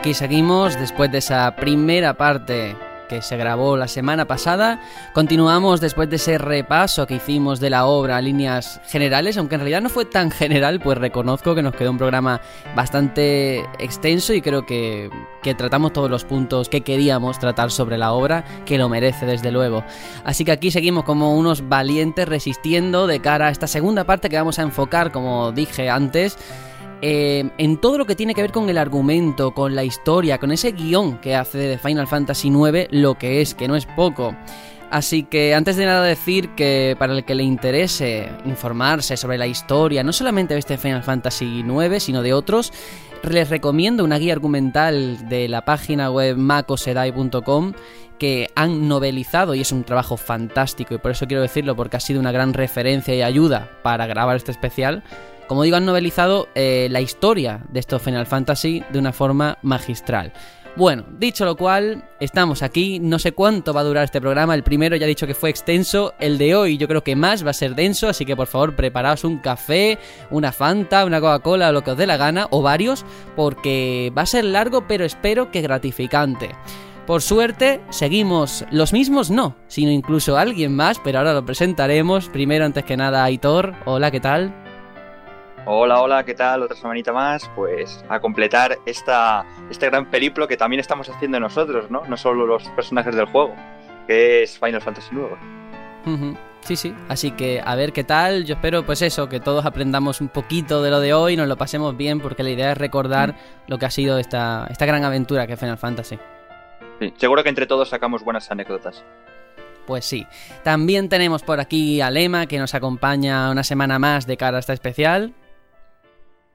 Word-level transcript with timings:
Aquí 0.00 0.14
seguimos 0.14 0.80
después 0.80 1.12
de 1.12 1.18
esa 1.18 1.54
primera 1.56 2.14
parte 2.14 2.74
que 3.06 3.20
se 3.20 3.36
grabó 3.36 3.76
la 3.76 3.86
semana 3.86 4.24
pasada. 4.24 4.80
Continuamos 5.12 5.78
después 5.82 6.08
de 6.08 6.16
ese 6.16 6.38
repaso 6.38 7.06
que 7.06 7.16
hicimos 7.16 7.60
de 7.60 7.68
la 7.68 7.84
obra 7.84 8.16
a 8.16 8.22
líneas 8.22 8.80
generales, 8.86 9.36
aunque 9.36 9.56
en 9.56 9.60
realidad 9.60 9.82
no 9.82 9.90
fue 9.90 10.06
tan 10.06 10.30
general, 10.30 10.80
pues 10.80 10.96
reconozco 10.96 11.54
que 11.54 11.60
nos 11.60 11.74
quedó 11.74 11.90
un 11.90 11.98
programa 11.98 12.40
bastante 12.74 13.58
extenso 13.78 14.32
y 14.32 14.40
creo 14.40 14.64
que, 14.64 15.10
que 15.42 15.54
tratamos 15.54 15.92
todos 15.92 16.10
los 16.10 16.24
puntos 16.24 16.70
que 16.70 16.80
queríamos 16.80 17.38
tratar 17.38 17.70
sobre 17.70 17.98
la 17.98 18.12
obra, 18.12 18.42
que 18.64 18.78
lo 18.78 18.88
merece 18.88 19.26
desde 19.26 19.52
luego. 19.52 19.84
Así 20.24 20.46
que 20.46 20.52
aquí 20.52 20.70
seguimos 20.70 21.04
como 21.04 21.36
unos 21.36 21.68
valientes 21.68 22.26
resistiendo 22.26 23.06
de 23.06 23.20
cara 23.20 23.48
a 23.48 23.50
esta 23.50 23.66
segunda 23.66 24.04
parte 24.04 24.30
que 24.30 24.38
vamos 24.38 24.58
a 24.58 24.62
enfocar, 24.62 25.12
como 25.12 25.52
dije 25.52 25.90
antes, 25.90 26.38
eh, 27.02 27.50
en 27.58 27.80
todo 27.80 27.98
lo 27.98 28.04
que 28.06 28.14
tiene 28.14 28.34
que 28.34 28.42
ver 28.42 28.52
con 28.52 28.68
el 28.68 28.78
argumento, 28.78 29.52
con 29.52 29.74
la 29.74 29.84
historia, 29.84 30.38
con 30.38 30.52
ese 30.52 30.72
guion 30.72 31.18
que 31.18 31.34
hace 31.34 31.58
de 31.58 31.78
Final 31.78 32.06
Fantasy 32.06 32.48
IX 32.48 32.88
lo 32.90 33.14
que 33.14 33.40
es, 33.40 33.54
que 33.54 33.68
no 33.68 33.76
es 33.76 33.86
poco. 33.86 34.34
Así 34.90 35.22
que 35.22 35.54
antes 35.54 35.76
de 35.76 35.86
nada 35.86 36.02
decir 36.02 36.50
que 36.56 36.96
para 36.98 37.12
el 37.14 37.24
que 37.24 37.36
le 37.36 37.44
interese 37.44 38.28
informarse 38.44 39.16
sobre 39.16 39.38
la 39.38 39.46
historia, 39.46 40.02
no 40.02 40.12
solamente 40.12 40.54
de 40.54 40.60
este 40.60 40.78
Final 40.78 41.04
Fantasy 41.04 41.60
IX, 41.60 42.02
sino 42.02 42.22
de 42.22 42.34
otros, 42.34 42.72
les 43.22 43.48
recomiendo 43.48 44.02
una 44.04 44.18
guía 44.18 44.32
argumental 44.32 45.28
de 45.28 45.48
la 45.48 45.64
página 45.64 46.10
web 46.10 46.36
macosedai.com 46.36 47.72
que 48.18 48.50
han 48.54 48.88
novelizado 48.88 49.54
y 49.54 49.60
es 49.60 49.72
un 49.72 49.84
trabajo 49.84 50.16
fantástico 50.16 50.94
y 50.94 50.98
por 50.98 51.12
eso 51.12 51.26
quiero 51.26 51.42
decirlo 51.42 51.76
porque 51.76 51.96
ha 51.96 52.00
sido 52.00 52.20
una 52.20 52.32
gran 52.32 52.52
referencia 52.52 53.14
y 53.14 53.22
ayuda 53.22 53.70
para 53.82 54.06
grabar 54.06 54.36
este 54.36 54.50
especial 54.50 55.04
como 55.50 55.64
digo, 55.64 55.76
han 55.76 55.84
novelizado 55.84 56.46
eh, 56.54 56.86
la 56.92 57.00
historia 57.00 57.64
de 57.70 57.80
estos 57.80 58.00
Final 58.00 58.24
Fantasy 58.24 58.84
de 58.92 59.00
una 59.00 59.12
forma 59.12 59.58
magistral. 59.62 60.32
Bueno, 60.76 61.04
dicho 61.18 61.44
lo 61.44 61.56
cual, 61.56 62.04
estamos 62.20 62.62
aquí, 62.62 63.00
no 63.00 63.18
sé 63.18 63.32
cuánto 63.32 63.74
va 63.74 63.80
a 63.80 63.84
durar 63.84 64.04
este 64.04 64.20
programa, 64.20 64.54
el 64.54 64.62
primero 64.62 64.94
ya 64.94 65.06
he 65.06 65.08
dicho 65.08 65.26
que 65.26 65.34
fue 65.34 65.50
extenso, 65.50 66.14
el 66.20 66.38
de 66.38 66.54
hoy 66.54 66.78
yo 66.78 66.86
creo 66.86 67.02
que 67.02 67.16
más 67.16 67.44
va 67.44 67.50
a 67.50 67.52
ser 67.52 67.74
denso, 67.74 68.08
así 68.08 68.24
que 68.24 68.36
por 68.36 68.46
favor 68.46 68.76
preparaos 68.76 69.24
un 69.24 69.38
café, 69.38 69.98
una 70.30 70.52
Fanta, 70.52 71.04
una 71.04 71.20
Coca-Cola, 71.20 71.72
lo 71.72 71.82
que 71.82 71.90
os 71.90 71.98
dé 71.98 72.06
la 72.06 72.16
gana, 72.16 72.46
o 72.50 72.62
varios, 72.62 73.04
porque 73.34 74.12
va 74.16 74.22
a 74.22 74.26
ser 74.26 74.44
largo 74.44 74.86
pero 74.86 75.04
espero 75.04 75.50
que 75.50 75.62
gratificante. 75.62 76.50
Por 77.08 77.22
suerte, 77.22 77.80
seguimos 77.90 78.64
los 78.70 78.92
mismos, 78.92 79.32
no, 79.32 79.56
sino 79.66 79.90
incluso 79.90 80.36
alguien 80.36 80.76
más, 80.76 81.00
pero 81.02 81.18
ahora 81.18 81.34
lo 81.34 81.44
presentaremos. 81.44 82.28
Primero, 82.28 82.64
antes 82.64 82.84
que 82.84 82.96
nada, 82.96 83.24
Aitor, 83.24 83.74
hola, 83.84 84.12
¿qué 84.12 84.20
tal? 84.20 84.69
Hola, 85.66 86.00
hola, 86.00 86.24
¿qué 86.24 86.34
tal? 86.34 86.62
Otra 86.62 86.74
semanita 86.74 87.12
más, 87.12 87.50
pues 87.54 88.02
a 88.08 88.18
completar 88.18 88.78
esta, 88.86 89.44
este 89.70 89.86
gran 89.86 90.10
periplo 90.10 90.48
que 90.48 90.56
también 90.56 90.80
estamos 90.80 91.08
haciendo 91.10 91.38
nosotros, 91.38 91.90
¿no? 91.90 92.02
No 92.06 92.16
solo 92.16 92.46
los 92.46 92.66
personajes 92.70 93.14
del 93.14 93.26
juego, 93.26 93.54
que 94.06 94.42
es 94.42 94.58
Final 94.58 94.80
Fantasy 94.80 95.14
IX. 95.14 96.38
Sí, 96.62 96.76
sí, 96.76 96.94
así 97.08 97.30
que 97.32 97.60
a 97.64 97.74
ver 97.74 97.92
qué 97.92 98.04
tal, 98.04 98.44
yo 98.44 98.54
espero 98.54 98.84
pues 98.84 99.02
eso, 99.02 99.28
que 99.28 99.38
todos 99.38 99.66
aprendamos 99.66 100.20
un 100.20 100.28
poquito 100.28 100.82
de 100.82 100.90
lo 100.90 101.00
de 101.00 101.12
hoy, 101.12 101.36
nos 101.36 101.46
lo 101.46 101.56
pasemos 101.56 101.96
bien, 101.96 102.20
porque 102.20 102.42
la 102.42 102.50
idea 102.50 102.72
es 102.72 102.78
recordar 102.78 103.34
lo 103.66 103.78
que 103.78 103.86
ha 103.86 103.90
sido 103.90 104.18
esta, 104.18 104.66
esta 104.70 104.86
gran 104.86 105.04
aventura 105.04 105.46
que 105.46 105.54
es 105.54 105.60
Final 105.60 105.78
Fantasy. 105.78 106.18
Sí, 107.00 107.14
seguro 107.16 107.42
que 107.42 107.50
entre 107.50 107.66
todos 107.66 107.90
sacamos 107.90 108.24
buenas 108.24 108.50
anécdotas. 108.50 109.04
Pues 109.86 110.04
sí. 110.04 110.26
También 110.62 111.08
tenemos 111.08 111.42
por 111.42 111.60
aquí 111.60 112.00
a 112.00 112.10
Lema, 112.10 112.46
que 112.46 112.58
nos 112.58 112.74
acompaña 112.74 113.50
una 113.50 113.64
semana 113.64 113.98
más 113.98 114.26
de 114.26 114.36
cara 114.36 114.58
a 114.58 114.60
esta 114.60 114.72
especial. 114.72 115.34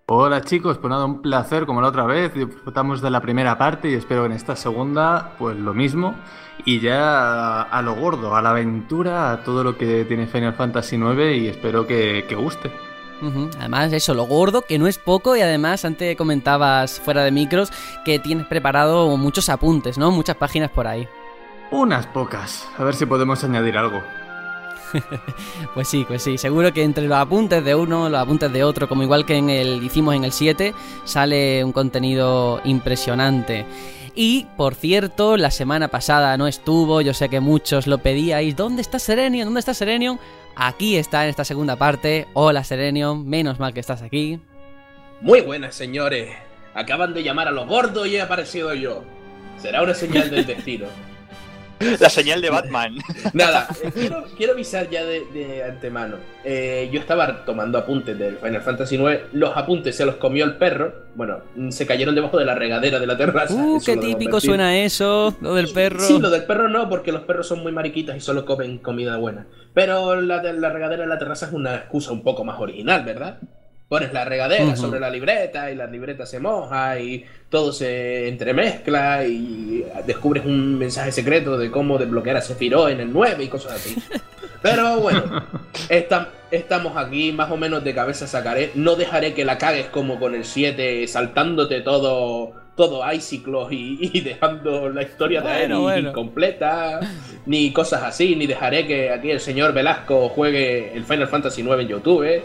Hola 0.08 0.42
chicos, 0.42 0.78
pues 0.78 0.92
nada, 0.92 1.06
un 1.06 1.24
placer 1.24 1.66
como 1.66 1.82
la 1.82 1.88
otra 1.88 2.04
vez. 2.06 2.32
Disfrutamos 2.32 3.02
de 3.02 3.10
la 3.10 3.22
primera 3.22 3.58
parte 3.58 3.90
y 3.90 3.96
espero 3.96 4.28
en 4.28 4.34
esta 4.34 4.56
segunda, 4.56 5.32
pues 5.40 5.58
lo 5.58 5.74
mismo. 5.74 6.14
Y 6.64 6.80
ya 6.80 7.64
a 7.64 7.82
lo 7.82 7.96
gordo, 7.96 8.36
a 8.36 8.42
la 8.44 8.52
aventura, 8.52 9.32
a 9.32 9.44
todo 9.44 9.64
lo 9.64 9.80
que 9.80 10.06
tiene 10.06 10.28
Final 10.28 10.54
Fantasy 10.54 10.98
IX 10.98 11.38
y 11.38 11.48
espero 11.48 11.88
que, 11.88 12.24
guste. 12.40 12.72
Además, 13.58 13.92
eso, 13.94 14.14
lo 14.14 14.26
gordo, 14.26 14.62
que 14.62 14.78
no 14.78 14.86
es 14.86 15.00
poco, 15.00 15.36
y 15.36 15.42
además, 15.42 15.86
antes 15.86 16.16
comentabas 16.16 17.00
fuera 17.00 17.24
de 17.24 17.32
micros 17.32 17.72
que 18.06 18.20
tienes 18.20 18.46
preparado 18.46 19.18
muchos 19.18 19.50
apuntes, 19.50 19.98
¿no? 19.98 20.12
Muchas 20.12 20.36
páginas 20.36 20.70
por 20.70 20.86
ahí. 20.86 21.08
Unas 21.72 22.06
pocas, 22.06 22.68
a 22.78 22.84
ver 22.84 22.94
si 22.94 23.08
podemos 23.08 23.44
añadir 23.44 23.76
algo. 23.76 24.04
pues 25.74 25.88
sí, 25.88 26.06
pues 26.08 26.24
sí, 26.24 26.38
seguro 26.38 26.74
que 26.74 26.84
entre 26.84 27.08
los 27.08 27.18
apuntes 27.18 27.64
de 27.64 27.76
uno, 27.76 28.10
los 28.10 28.20
apuntes 28.20 28.52
de 28.52 28.64
otro, 28.64 28.88
como 28.88 29.04
igual 29.04 29.26
que 29.26 29.38
en 29.38 29.50
el 29.50 29.84
hicimos 29.84 30.16
en 30.16 30.24
el 30.24 30.32
7, 30.32 30.74
sale 31.04 31.64
un 31.64 31.72
contenido 31.72 32.62
impresionante. 32.64 33.66
Y, 34.16 34.48
por 34.56 34.76
cierto, 34.76 35.36
la 35.36 35.52
semana 35.52 35.90
pasada 35.90 36.38
no 36.38 36.48
estuvo, 36.48 37.02
yo 37.02 37.14
sé 37.14 37.28
que 37.28 37.42
muchos 37.42 37.86
lo 37.86 37.98
pedíais. 37.98 38.56
¿Dónde 38.56 38.82
está 38.82 38.98
Serenion? 38.98 39.46
¿Dónde 39.46 39.60
está 39.60 39.74
Serenion? 39.74 40.20
Aquí 40.56 40.96
está 40.96 41.24
en 41.24 41.30
esta 41.30 41.44
segunda 41.44 41.76
parte. 41.76 42.28
Hola 42.34 42.64
Serenion, 42.64 43.28
menos 43.28 43.60
mal 43.60 43.74
que 43.74 43.82
estás 43.82 44.02
aquí. 44.02 44.40
Muy 45.20 45.42
buenas, 45.42 45.76
señores. 45.76 46.30
Acaban 46.74 47.14
de 47.14 47.24
llamar 47.24 47.50
a 47.50 47.52
los 47.52 47.68
gordos 47.68 48.08
y 48.08 48.16
he 48.16 48.22
aparecido 48.22 48.74
yo. 48.74 49.04
Será 49.62 49.82
una 49.82 49.94
señal 49.94 50.30
del 50.30 50.46
destino. 50.48 50.86
La 52.00 52.10
señal 52.10 52.42
de 52.42 52.50
Batman. 52.50 52.96
Nada, 53.34 53.68
eh, 53.84 53.92
quiero, 54.38 54.54
avisar 54.54 54.90
ya 54.90 55.04
de, 55.04 55.64
antemano. 55.64 56.18
Eh, 56.44 56.90
yo 56.92 57.00
estaba 57.00 57.46
tomando 57.46 57.78
apuntes 57.78 58.18
del 58.18 58.38
Final 58.38 58.62
Fantasy 58.62 58.96
IX. 58.96 59.34
Los 59.34 59.56
apuntes 59.58 59.96
se 59.96 60.06
los 60.06 60.16
comió 60.16 60.46
el 60.46 60.56
perro. 60.56 61.06
Bueno, 61.16 61.40
se 61.70 61.86
cayeron 61.86 62.16
debajo 62.16 62.38
de 62.38 62.46
la 62.46 62.56
regadera 62.56 63.00
de 63.00 63.08
la 63.08 63.18
terraza. 63.18 63.54
Uh, 63.54 63.82
qué 63.84 63.98
típico 63.98 64.40
suena 64.40 64.78
eso, 64.80 65.36
lo 65.42 65.56
del 65.56 65.72
perro. 65.72 66.00
Sí, 66.00 66.20
lo 66.20 66.30
del 66.30 66.44
perro 66.44 66.70
no, 66.70 66.90
porque 66.90 67.12
los 67.12 67.22
perros 67.22 67.48
son 67.48 67.62
muy 67.62 67.72
mariquitas 67.72 68.16
y 68.16 68.22
solo 68.22 68.46
comen 68.46 68.78
comida 68.78 69.18
buena. 69.18 69.48
Pero 69.74 70.22
la 70.22 70.40
de 70.40 70.54
la 70.54 70.70
regadera 70.70 71.04
de 71.04 71.10
la 71.10 71.18
terraza 71.18 71.48
es 71.48 71.54
una 71.54 71.76
excusa 71.76 72.12
un 72.12 72.24
poco 72.24 72.44
más 72.44 72.60
original, 72.60 73.04
¿verdad? 73.04 73.40
Pones 73.88 74.12
la 74.14 74.26
regadera 74.26 74.76
sobre 74.76 75.00
la 75.00 75.12
libreta 75.12 75.70
y 75.70 75.76
la 75.76 75.86
libreta 75.86 76.26
se 76.26 76.40
moja 76.40 77.00
y 77.00 77.24
todo 77.50 77.72
se 77.72 78.28
entremezcla 78.28 79.24
y 79.26 79.86
descubres 80.08 80.44
un 80.44 80.80
mensaje 80.80 81.12
secreto 81.12 81.56
de 81.56 81.70
cómo 81.70 82.00
desbloquear 82.00 82.38
a 82.38 82.42
Sephiroth 82.42 82.90
en 82.90 83.02
el 83.02 83.14
9 83.14 83.44
y 83.44 83.48
cosas 83.48 83.74
así. 83.74 83.96
Pero 84.64 85.00
bueno, 85.02 85.44
estamos 85.88 86.98
aquí 86.98 87.32
más 87.32 87.52
o 87.52 87.58
menos 87.58 87.84
de 87.84 87.94
cabeza 87.94 88.26
sacaré. 88.26 88.72
No 88.74 88.96
dejaré 88.96 89.36
que 89.36 89.46
la 89.46 89.60
cagues 89.60 89.86
como 89.88 90.20
con 90.20 90.34
el 90.34 90.46
7 90.46 91.08
saltándote 91.08 91.82
todo 91.82 92.54
todo 92.76 93.04
iciclos 93.14 93.72
y, 93.72 94.20
dejando 94.22 94.90
la 94.90 95.04
historia 95.04 95.42
de 95.42 95.64
él 95.64 96.08
incompleta, 96.08 97.00
ni 97.46 97.72
cosas 97.72 98.04
así, 98.04 98.36
ni 98.36 98.48
dejaré 98.48 98.86
que 98.86 99.12
aquí 99.12 99.32
el 99.32 99.40
señor 99.40 99.74
Velasco 99.74 100.28
juegue 100.30 100.94
el 100.94 101.06
Final 101.06 101.28
Fantasy 101.28 101.64
9 101.64 101.84
en 101.84 101.88
YouTube 101.88 102.44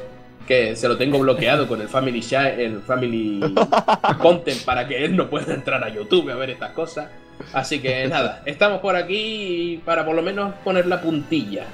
que 0.50 0.75
se 0.75 0.88
lo 0.88 0.97
tengo 0.97 1.16
bloqueado 1.21 1.69
con 1.69 1.81
el 1.81 1.87
Family 1.87 2.25
el 2.34 2.81
Family 2.81 3.41
Content 4.21 4.65
para 4.65 4.89
que 4.89 5.04
él 5.04 5.15
no 5.15 5.30
pueda 5.30 5.54
entrar 5.54 5.84
a 5.84 5.89
YouTube 5.95 6.28
a 6.28 6.34
ver 6.34 6.51
estas 6.51 6.72
cosas. 6.72 7.09
Así 7.53 7.78
que 7.78 8.09
nada, 8.09 8.42
estamos 8.45 8.80
por 8.80 8.97
aquí 8.97 9.80
para 9.84 10.04
por 10.04 10.16
lo 10.16 10.22
menos 10.22 10.53
poner 10.65 10.89
la 10.89 11.01
puntilla. 11.01 11.66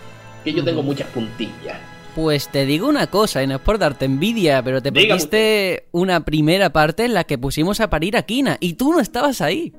Que 0.45 0.53
yo 0.53 0.63
tengo 0.63 0.83
muchas 0.83 1.09
puntillas. 1.09 1.79
Pues 2.15 2.51
te 2.51 2.67
digo 2.67 2.87
una 2.87 3.07
cosa, 3.07 3.43
y 3.43 3.47
no 3.47 3.55
es 3.55 3.61
por 3.63 3.79
darte 3.79 4.05
envidia, 4.05 4.63
pero 4.63 4.83
te 4.83 4.93
pusiste 4.93 5.87
una 5.93 6.21
primera 6.21 6.69
parte 6.69 7.07
en 7.07 7.15
la 7.15 7.25
que 7.25 7.39
pusimos 7.39 7.81
a 7.81 7.89
parir 7.89 8.15
a 8.15 8.25
Kina 8.25 8.59
y 8.61 8.75
tú 8.75 8.93
no 8.93 9.01
estabas 9.01 9.41
ahí. 9.41 9.73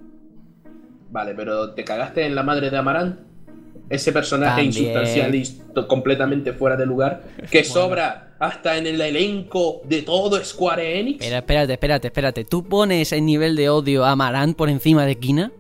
Vale, 1.12 1.36
pero 1.36 1.76
¿te 1.76 1.84
cagaste 1.84 2.26
en 2.26 2.34
la 2.34 2.42
madre 2.42 2.72
de 2.72 2.78
Amarant? 2.78 3.20
Ese 3.92 4.12
personaje 4.12 4.64
insustancial 4.64 5.36
y 5.36 5.48
completamente 5.88 6.52
fuera 6.52 6.76
de 6.76 6.88
lugar 6.88 7.22
que 7.52 7.64
sobra 7.64 8.27
hasta 8.40 8.78
en 8.78 8.88
el 8.88 9.02
elenco 9.02 9.82
de 9.86 10.02
todo 10.02 10.44
Square 10.44 11.00
Enix. 11.00 11.22
Espera, 11.22 11.38
espérate, 11.38 11.74
espérate, 11.74 12.08
espérate. 12.08 12.46
¿Tú 12.46 12.64
pones 12.64 13.12
el 13.12 13.26
nivel 13.26 13.56
de 13.56 13.70
odio 13.70 14.06
a 14.06 14.16
Marant 14.16 14.56
por 14.56 14.70
encima 14.70 15.06
de 15.06 15.18
Kina? 15.18 15.52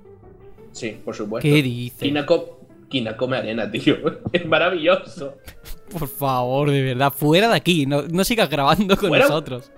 Sí, 0.71 0.97
por 1.03 1.15
supuesto. 1.15 1.47
¿Qué 1.47 1.61
dices? 1.61 1.99
Kina, 2.89 3.17
come 3.17 3.37
arena, 3.37 3.69
tío. 3.69 3.97
Es 4.31 4.45
maravilloso. 4.45 5.35
Por 5.91 6.07
favor, 6.07 6.69
de 6.69 6.81
verdad, 6.81 7.13
fuera 7.15 7.49
de 7.49 7.55
aquí. 7.55 7.85
No, 7.85 8.03
no 8.03 8.23
sigas 8.23 8.49
grabando 8.49 8.97
con 8.97 9.09
nosotros. 9.09 9.71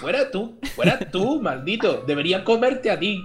Fuera 0.00 0.30
tú, 0.30 0.56
fuera 0.74 0.98
tú, 0.98 1.40
maldito. 1.40 2.02
Debería 2.06 2.42
comerte 2.42 2.90
a 2.90 2.98
ti. 2.98 3.20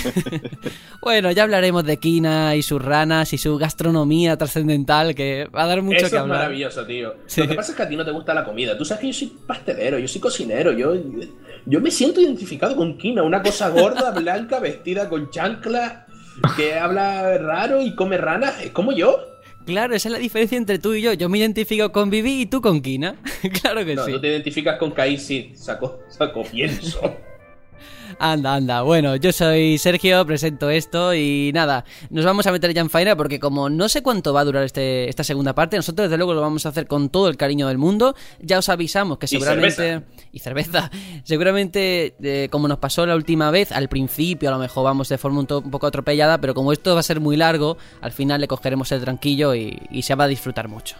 bueno, 1.00 1.30
ya 1.30 1.42
hablaremos 1.42 1.84
de 1.84 1.96
Kina 1.98 2.56
y 2.56 2.62
sus 2.62 2.82
ranas 2.82 3.32
y 3.32 3.38
su 3.38 3.56
gastronomía 3.58 4.36
trascendental, 4.36 5.14
que 5.14 5.48
va 5.54 5.64
a 5.64 5.66
dar 5.66 5.82
mucho 5.82 6.08
que 6.10 6.16
hablar. 6.16 6.36
es 6.36 6.42
maravilloso, 6.42 6.86
tío. 6.86 7.14
Lo 7.36 7.48
que 7.48 7.54
pasa 7.54 7.72
es 7.72 7.76
que 7.76 7.82
a 7.82 7.88
ti 7.88 7.96
no 7.96 8.04
te 8.04 8.10
gusta 8.10 8.34
la 8.34 8.44
comida. 8.44 8.76
Tú 8.76 8.84
sabes 8.84 9.00
que 9.00 9.06
yo 9.08 9.12
soy 9.12 9.32
pastelero, 9.46 9.98
yo 9.98 10.08
soy 10.08 10.20
cocinero, 10.20 10.72
yo, 10.72 10.94
yo 11.66 11.80
me 11.80 11.90
siento 11.90 12.20
identificado 12.20 12.76
con 12.76 12.96
Kina, 12.98 13.22
una 13.22 13.42
cosa 13.42 13.68
gorda, 13.70 14.10
blanca, 14.18 14.60
vestida 14.60 15.08
con 15.08 15.30
chancla, 15.30 16.06
que 16.56 16.74
habla 16.74 17.38
raro 17.38 17.82
y 17.82 17.94
come 17.94 18.16
ranas. 18.16 18.62
Es 18.62 18.70
como 18.70 18.92
yo. 18.92 19.28
Claro, 19.64 19.94
esa 19.94 20.08
es 20.08 20.12
la 20.12 20.18
diferencia 20.18 20.58
entre 20.58 20.78
tú 20.78 20.92
y 20.94 21.02
yo. 21.02 21.12
Yo 21.12 21.28
me 21.28 21.38
identifico 21.38 21.92
con 21.92 22.10
Vivi 22.10 22.42
y 22.42 22.46
tú 22.46 22.60
con 22.60 22.82
Kina. 22.82 23.16
claro 23.62 23.84
que 23.84 23.92
sí. 23.92 23.96
No, 23.96 24.06
tú 24.06 24.20
te 24.20 24.28
identificas 24.28 24.78
con 24.78 24.90
Kai, 24.90 25.18
sí. 25.18 25.52
Saco, 25.54 26.00
saco 26.08 26.42
pienso. 26.42 27.16
Anda, 28.24 28.54
anda. 28.54 28.82
Bueno, 28.82 29.16
yo 29.16 29.32
soy 29.32 29.78
Sergio, 29.78 30.24
presento 30.24 30.70
esto 30.70 31.12
y 31.12 31.50
nada, 31.52 31.84
nos 32.08 32.24
vamos 32.24 32.46
a 32.46 32.52
meter 32.52 32.72
ya 32.72 32.80
en 32.80 32.88
faena 32.88 33.16
porque 33.16 33.40
como 33.40 33.68
no 33.68 33.88
sé 33.88 34.00
cuánto 34.00 34.32
va 34.32 34.42
a 34.42 34.44
durar 34.44 34.62
este, 34.62 35.08
esta 35.08 35.24
segunda 35.24 35.56
parte, 35.56 35.74
nosotros 35.74 36.08
desde 36.08 36.18
luego 36.18 36.32
lo 36.32 36.40
vamos 36.40 36.64
a 36.64 36.68
hacer 36.68 36.86
con 36.86 37.08
todo 37.08 37.26
el 37.26 37.36
cariño 37.36 37.66
del 37.66 37.78
mundo. 37.78 38.14
Ya 38.38 38.60
os 38.60 38.68
avisamos 38.68 39.18
que 39.18 39.26
seguramente... 39.26 40.02
Y 40.30 40.38
cerveza. 40.38 40.88
Seguramente, 41.24 42.14
eh, 42.22 42.48
como 42.50 42.68
nos 42.68 42.78
pasó 42.78 43.04
la 43.04 43.16
última 43.16 43.50
vez, 43.50 43.72
al 43.72 43.88
principio 43.88 44.50
a 44.50 44.52
lo 44.52 44.58
mejor 44.58 44.84
vamos 44.84 45.08
de 45.08 45.18
forma 45.18 45.40
un, 45.40 45.46
poco 45.46 45.86
atropellada, 45.88 46.40
pero 46.40 46.54
como 46.54 46.72
esto 46.72 46.94
va 46.94 47.00
a 47.00 47.02
ser 47.02 47.18
muy 47.18 47.36
largo, 47.36 47.76
al 48.00 48.12
final 48.12 48.40
le 48.40 48.46
cogeremos 48.46 48.92
el 48.92 49.00
tranquillo 49.00 49.52
y 49.54 50.02
se 50.02 50.14
va 50.14 50.24
a 50.24 50.28
disfrutar 50.28 50.68
mucho. 50.68 50.94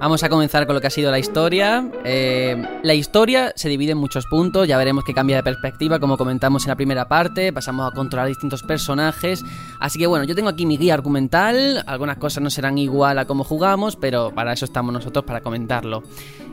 Vamos 0.00 0.22
a 0.22 0.28
comenzar 0.28 0.64
con 0.66 0.76
lo 0.76 0.80
que 0.80 0.86
ha 0.86 0.90
sido 0.90 1.10
la 1.10 1.18
historia. 1.18 1.90
Eh, 2.04 2.56
la 2.84 2.94
historia 2.94 3.52
se 3.56 3.68
divide 3.68 3.92
en 3.92 3.98
muchos 3.98 4.26
puntos, 4.26 4.68
ya 4.68 4.78
veremos 4.78 5.02
que 5.02 5.12
cambia 5.12 5.36
de 5.36 5.42
perspectiva, 5.42 5.98
como 5.98 6.16
comentamos 6.16 6.64
en 6.64 6.68
la 6.68 6.76
primera 6.76 7.08
parte, 7.08 7.52
pasamos 7.52 7.90
a 7.90 7.94
controlar 7.94 8.28
distintos 8.28 8.62
personajes. 8.62 9.44
Así 9.80 9.98
que 9.98 10.06
bueno, 10.06 10.24
yo 10.24 10.36
tengo 10.36 10.50
aquí 10.50 10.66
mi 10.66 10.76
guía 10.76 10.94
argumental, 10.94 11.82
algunas 11.84 12.16
cosas 12.18 12.44
no 12.44 12.50
serán 12.50 12.78
igual 12.78 13.18
a 13.18 13.24
como 13.24 13.42
jugamos, 13.42 13.96
pero 13.96 14.32
para 14.32 14.52
eso 14.52 14.66
estamos 14.66 14.92
nosotros, 14.92 15.24
para 15.24 15.40
comentarlo. 15.40 16.04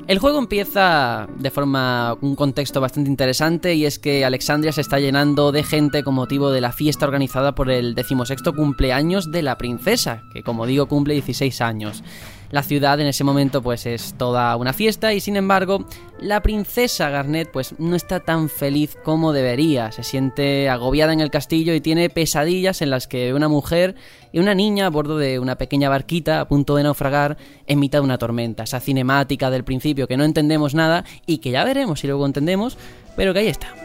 El 0.07 0.19
juego 0.19 0.39
empieza 0.39 1.27
de 1.37 1.51
forma, 1.51 2.15
un 2.21 2.35
contexto 2.35 2.81
bastante 2.81 3.09
interesante 3.09 3.75
y 3.75 3.85
es 3.85 3.99
que 3.99 4.25
Alexandria 4.25 4.71
se 4.71 4.81
está 4.81 4.99
llenando 4.99 5.51
de 5.51 5.63
gente 5.63 6.03
con 6.03 6.15
motivo 6.15 6.51
de 6.51 6.61
la 6.61 6.71
fiesta 6.71 7.05
organizada 7.05 7.53
por 7.53 7.69
el 7.69 7.93
decimosexto 7.95 8.53
cumpleaños 8.53 9.31
de 9.31 9.41
la 9.41 9.57
princesa, 9.57 10.23
que 10.31 10.43
como 10.43 10.65
digo 10.65 10.87
cumple 10.87 11.13
16 11.13 11.61
años. 11.61 12.03
La 12.51 12.63
ciudad 12.63 12.99
en 12.99 13.07
ese 13.07 13.23
momento 13.23 13.61
pues 13.61 13.85
es 13.85 14.13
toda 14.17 14.55
una 14.55 14.73
fiesta 14.73 15.13
y 15.13 15.19
sin 15.19 15.35
embargo 15.35 15.85
la 16.19 16.41
princesa 16.41 17.09
Garnet 17.09 17.49
pues 17.51 17.75
no 17.79 17.95
está 17.95 18.19
tan 18.19 18.49
feliz 18.49 18.97
como 19.03 19.33
debería. 19.33 19.91
Se 19.91 20.03
siente 20.03 20.69
agobiada 20.69 21.13
en 21.13 21.21
el 21.21 21.31
castillo 21.31 21.73
y 21.73 21.81
tiene 21.81 22.09
pesadillas 22.09 22.81
en 22.81 22.89
las 22.89 23.07
que 23.07 23.33
una 23.33 23.47
mujer 23.47 23.95
y 24.31 24.39
una 24.39 24.55
niña 24.55 24.85
a 24.87 24.89
bordo 24.89 25.17
de 25.17 25.39
una 25.39 25.57
pequeña 25.57 25.89
barquita 25.89 26.39
a 26.39 26.47
punto 26.47 26.75
de 26.75 26.83
naufragar 26.83 27.37
en 27.67 27.79
mitad 27.79 27.99
de 27.99 28.05
una 28.05 28.17
tormenta. 28.17 28.63
Esa 28.63 28.79
cinemática 28.79 29.49
del 29.49 29.63
principio 29.63 30.07
que 30.07 30.17
no 30.17 30.23
entendemos 30.23 30.75
nada 30.75 31.05
y 31.25 31.39
que 31.39 31.51
ya 31.51 31.63
veremos 31.63 31.99
si 31.99 32.07
luego 32.07 32.25
entendemos, 32.25 32.77
pero 33.15 33.33
que 33.33 33.39
ahí 33.39 33.47
está. 33.47 33.84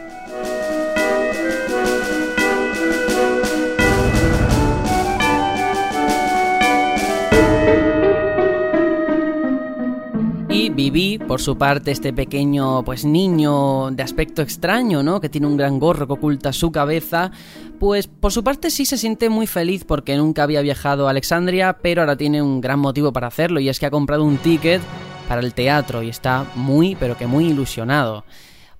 Viví, 10.73 11.17
por 11.17 11.41
su 11.41 11.57
parte, 11.57 11.91
este 11.91 12.13
pequeño 12.13 12.83
pues 12.83 13.03
niño 13.03 13.91
de 13.91 14.03
aspecto 14.03 14.41
extraño, 14.41 15.03
¿no? 15.03 15.19
Que 15.19 15.27
tiene 15.27 15.47
un 15.47 15.57
gran 15.57 15.79
gorro 15.79 16.07
que 16.07 16.13
oculta 16.13 16.53
su 16.53 16.71
cabeza, 16.71 17.31
pues 17.77 18.07
por 18.07 18.31
su 18.31 18.41
parte 18.43 18.69
sí 18.69 18.85
se 18.85 18.97
siente 18.97 19.29
muy 19.29 19.47
feliz 19.47 19.83
porque 19.83 20.15
nunca 20.15 20.43
había 20.43 20.61
viajado 20.61 21.07
a 21.07 21.11
Alexandria, 21.11 21.77
pero 21.81 22.01
ahora 22.01 22.15
tiene 22.15 22.41
un 22.41 22.61
gran 22.61 22.79
motivo 22.79 23.11
para 23.11 23.27
hacerlo 23.27 23.59
y 23.59 23.67
es 23.67 23.79
que 23.79 23.85
ha 23.85 23.91
comprado 23.91 24.23
un 24.23 24.37
ticket 24.37 24.81
para 25.27 25.41
el 25.41 25.53
teatro 25.53 26.03
y 26.03 26.09
está 26.09 26.45
muy, 26.55 26.95
pero 26.95 27.17
que 27.17 27.27
muy 27.27 27.47
ilusionado. 27.47 28.23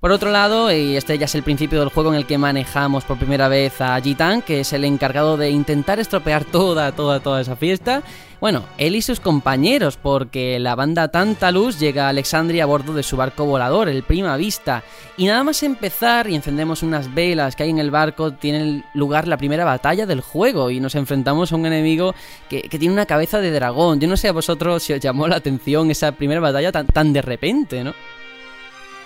Por 0.01 0.11
otro 0.11 0.31
lado, 0.31 0.71
y 0.71 0.97
este 0.97 1.15
ya 1.19 1.25
es 1.25 1.35
el 1.35 1.43
principio 1.43 1.79
del 1.79 1.89
juego 1.89 2.09
en 2.09 2.15
el 2.15 2.25
que 2.25 2.39
manejamos 2.39 3.03
por 3.03 3.19
primera 3.19 3.47
vez 3.47 3.79
a 3.81 4.01
Gitan, 4.01 4.41
que 4.41 4.61
es 4.61 4.73
el 4.73 4.83
encargado 4.83 5.37
de 5.37 5.51
intentar 5.51 5.99
estropear 5.99 6.43
toda, 6.43 6.91
toda, 6.91 7.19
toda 7.19 7.39
esa 7.39 7.55
fiesta. 7.55 8.01
Bueno, 8.39 8.65
él 8.79 8.95
y 8.95 9.03
sus 9.03 9.19
compañeros, 9.19 9.97
porque 10.01 10.57
la 10.57 10.73
banda 10.73 11.09
Tanta 11.09 11.51
Luz 11.51 11.79
llega 11.79 12.07
a 12.07 12.09
Alexandria 12.09 12.63
a 12.63 12.65
bordo 12.65 12.95
de 12.95 13.03
su 13.03 13.15
barco 13.15 13.45
volador, 13.45 13.89
el 13.89 14.01
Prima 14.01 14.35
Vista. 14.37 14.81
Y 15.17 15.27
nada 15.27 15.43
más 15.43 15.61
empezar 15.61 16.27
y 16.27 16.33
encendemos 16.33 16.81
unas 16.81 17.13
velas 17.13 17.55
que 17.55 17.61
hay 17.61 17.69
en 17.69 17.77
el 17.77 17.91
barco, 17.91 18.33
tiene 18.33 18.83
lugar 18.95 19.27
la 19.27 19.37
primera 19.37 19.65
batalla 19.65 20.07
del 20.07 20.21
juego 20.21 20.71
y 20.71 20.79
nos 20.79 20.95
enfrentamos 20.95 21.51
a 21.51 21.55
un 21.55 21.67
enemigo 21.67 22.15
que, 22.49 22.61
tiene 22.63 22.91
una 22.91 23.05
cabeza 23.05 23.39
de 23.39 23.51
dragón. 23.51 23.99
Yo 23.99 24.07
no 24.07 24.17
sé 24.17 24.29
a 24.29 24.31
vosotros 24.31 24.81
si 24.81 24.93
os 24.93 24.99
llamó 24.99 25.27
la 25.27 25.35
atención 25.35 25.91
esa 25.91 26.11
primera 26.13 26.41
batalla 26.41 26.71
tan, 26.71 26.87
tan 26.87 27.13
de 27.13 27.21
repente, 27.21 27.83
¿no? 27.83 27.93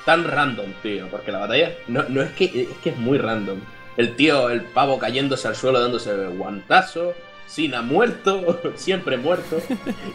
Tan 0.06 0.24
random, 0.24 0.72
tío. 0.82 1.08
Porque 1.10 1.32
la 1.32 1.40
batalla 1.40 1.74
no, 1.88 2.04
no 2.10 2.22
es 2.22 2.32
que 2.32 2.46
es 2.46 2.78
que 2.84 2.92
es 2.92 2.98
muy 2.98 3.18
random. 3.18 3.60
El 3.98 4.16
tío, 4.16 4.50
el 4.50 4.62
pavo 4.62 5.00
cayéndose 5.00 5.48
al 5.48 5.56
suelo 5.56 5.80
dándose 5.80 6.14
guantazo. 6.28 7.14
Sin 7.48 7.76
ha 7.76 7.82
muerto, 7.82 8.62
siempre 8.76 9.18
muerto. 9.18 9.60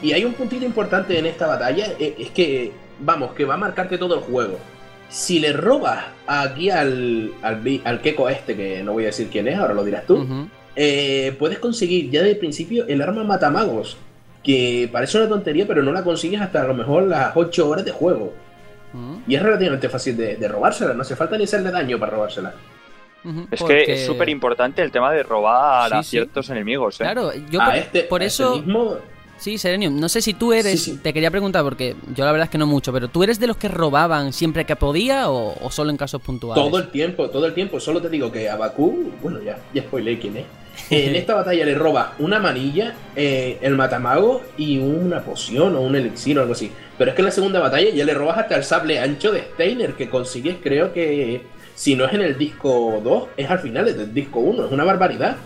Y 0.02 0.12
hay 0.12 0.24
un 0.24 0.34
puntito 0.34 0.64
importante 0.64 1.18
en 1.18 1.26
esta 1.26 1.46
batalla, 1.46 1.86
e, 1.98 2.16
es 2.18 2.30
que, 2.30 2.72
vamos, 2.98 3.32
que 3.34 3.44
va 3.44 3.54
a 3.54 3.58
marcarte 3.58 3.98
todo 3.98 4.16
el 4.16 4.20
juego. 4.20 4.58
Si 5.08 5.38
le 5.38 5.52
robas 5.52 6.06
aquí 6.26 6.70
al, 6.70 7.32
al, 7.42 7.80
al 7.84 8.00
Keko 8.00 8.28
este, 8.28 8.56
que 8.56 8.82
no 8.82 8.92
voy 8.92 9.04
a 9.04 9.06
decir 9.06 9.28
quién 9.30 9.48
es, 9.48 9.58
ahora 9.58 9.74
lo 9.74 9.84
dirás 9.84 10.06
tú, 10.06 10.26
eh, 10.76 11.34
puedes 11.38 11.58
conseguir 11.58 12.10
ya 12.10 12.22
de 12.22 12.34
principio 12.36 12.86
el 12.86 13.02
arma 13.02 13.24
matamagos, 13.24 13.96
que 14.42 14.88
parece 14.92 15.18
una 15.18 15.28
tontería, 15.28 15.66
pero 15.66 15.82
no 15.82 15.92
la 15.92 16.04
consigues 16.04 16.40
hasta 16.40 16.62
a 16.62 16.66
lo 16.66 16.74
mejor 16.74 17.04
las 17.04 17.36
8 17.36 17.68
horas 17.68 17.84
de 17.84 17.90
juego. 17.90 18.32
Y 19.26 19.34
es 19.34 19.42
relativamente 19.42 19.88
fácil 19.88 20.16
de, 20.16 20.48
robársela, 20.48 20.94
no 20.94 21.02
hace 21.02 21.16
falta 21.16 21.36
ni 21.36 21.44
hacerle 21.44 21.70
daño 21.70 21.98
para 21.98 22.12
robársela. 22.12 22.54
Es 23.50 23.62
que 23.62 23.92
es 23.92 24.06
súper 24.06 24.28
importante 24.28 24.82
el 24.82 24.90
tema 24.90 25.12
de 25.12 25.22
robar 25.22 25.92
a 25.92 26.02
ciertos 26.02 26.48
enemigos. 26.50 27.00
¿eh? 27.00 27.04
Claro, 27.04 27.32
yo 27.50 27.60
por, 27.60 27.74
este, 27.74 28.02
por 28.04 28.22
eso. 28.22 28.62
Sí, 29.36 29.56
Serenium, 29.56 29.98
no 29.98 30.10
sé 30.10 30.20
si 30.20 30.34
tú 30.34 30.52
eres. 30.52 31.00
Te 31.02 31.14
quería 31.14 31.30
preguntar, 31.30 31.64
porque 31.64 31.96
yo 32.14 32.26
la 32.26 32.32
verdad 32.32 32.44
es 32.44 32.50
que 32.50 32.58
no 32.58 32.66
mucho, 32.66 32.92
pero 32.92 33.08
¿tú 33.08 33.22
eres 33.22 33.40
de 33.40 33.46
los 33.46 33.56
que 33.56 33.68
robaban 33.68 34.34
siempre 34.34 34.66
que 34.66 34.76
podía 34.76 35.30
o, 35.30 35.70
solo 35.70 35.90
en 35.90 35.96
casos 35.96 36.20
puntuales? 36.20 36.62
Todo 36.62 36.78
el 36.78 36.90
tiempo, 36.90 37.30
todo 37.30 37.46
el 37.46 37.54
tiempo. 37.54 37.80
Solo 37.80 38.02
te 38.02 38.10
digo 38.10 38.30
que 38.30 38.50
a 38.50 38.56
Bakú, 38.56 39.12
bueno, 39.22 39.40
ya, 39.42 39.58
ya 39.72 39.82
spoilé 39.82 40.18
quién 40.18 40.36
es. 40.36 40.44
en 40.90 41.16
esta 41.16 41.34
batalla 41.34 41.64
le 41.64 41.74
roba 41.74 42.14
una 42.18 42.38
manilla, 42.38 42.94
eh, 43.16 43.58
el 43.60 43.76
matamago 43.76 44.42
y 44.56 44.78
una 44.78 45.20
poción 45.20 45.76
o 45.76 45.80
un 45.80 45.96
elixir 45.96 46.38
o 46.38 46.42
algo 46.42 46.52
así. 46.52 46.70
Pero 46.96 47.10
es 47.10 47.14
que 47.14 47.22
en 47.22 47.26
la 47.26 47.32
segunda 47.32 47.60
batalla 47.60 47.90
ya 47.90 48.04
le 48.04 48.14
robas 48.14 48.38
hasta 48.38 48.56
el 48.56 48.64
sable 48.64 48.98
ancho 48.98 49.32
de 49.32 49.40
Steiner, 49.54 49.94
que 49.94 50.08
consigues, 50.08 50.56
creo 50.62 50.92
que 50.92 51.42
si 51.80 51.96
no 51.96 52.04
es 52.04 52.12
en 52.12 52.20
el 52.20 52.36
disco 52.36 53.00
2, 53.02 53.28
es 53.38 53.50
al 53.50 53.58
final 53.58 53.86
del 53.86 54.12
disco 54.12 54.40
1. 54.40 54.66
Es 54.66 54.70
una 54.70 54.84
barbaridad. 54.84 55.36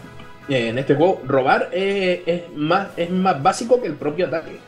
Eh, 0.48 0.70
en 0.70 0.78
este 0.78 0.96
juego, 0.96 1.22
robar 1.24 1.68
eh, 1.70 2.24
es, 2.26 2.56
más, 2.56 2.88
es 2.96 3.08
más 3.08 3.40
básico 3.40 3.80
que 3.80 3.86
el 3.86 3.94
propio 3.94 4.26
ataque. 4.26 4.58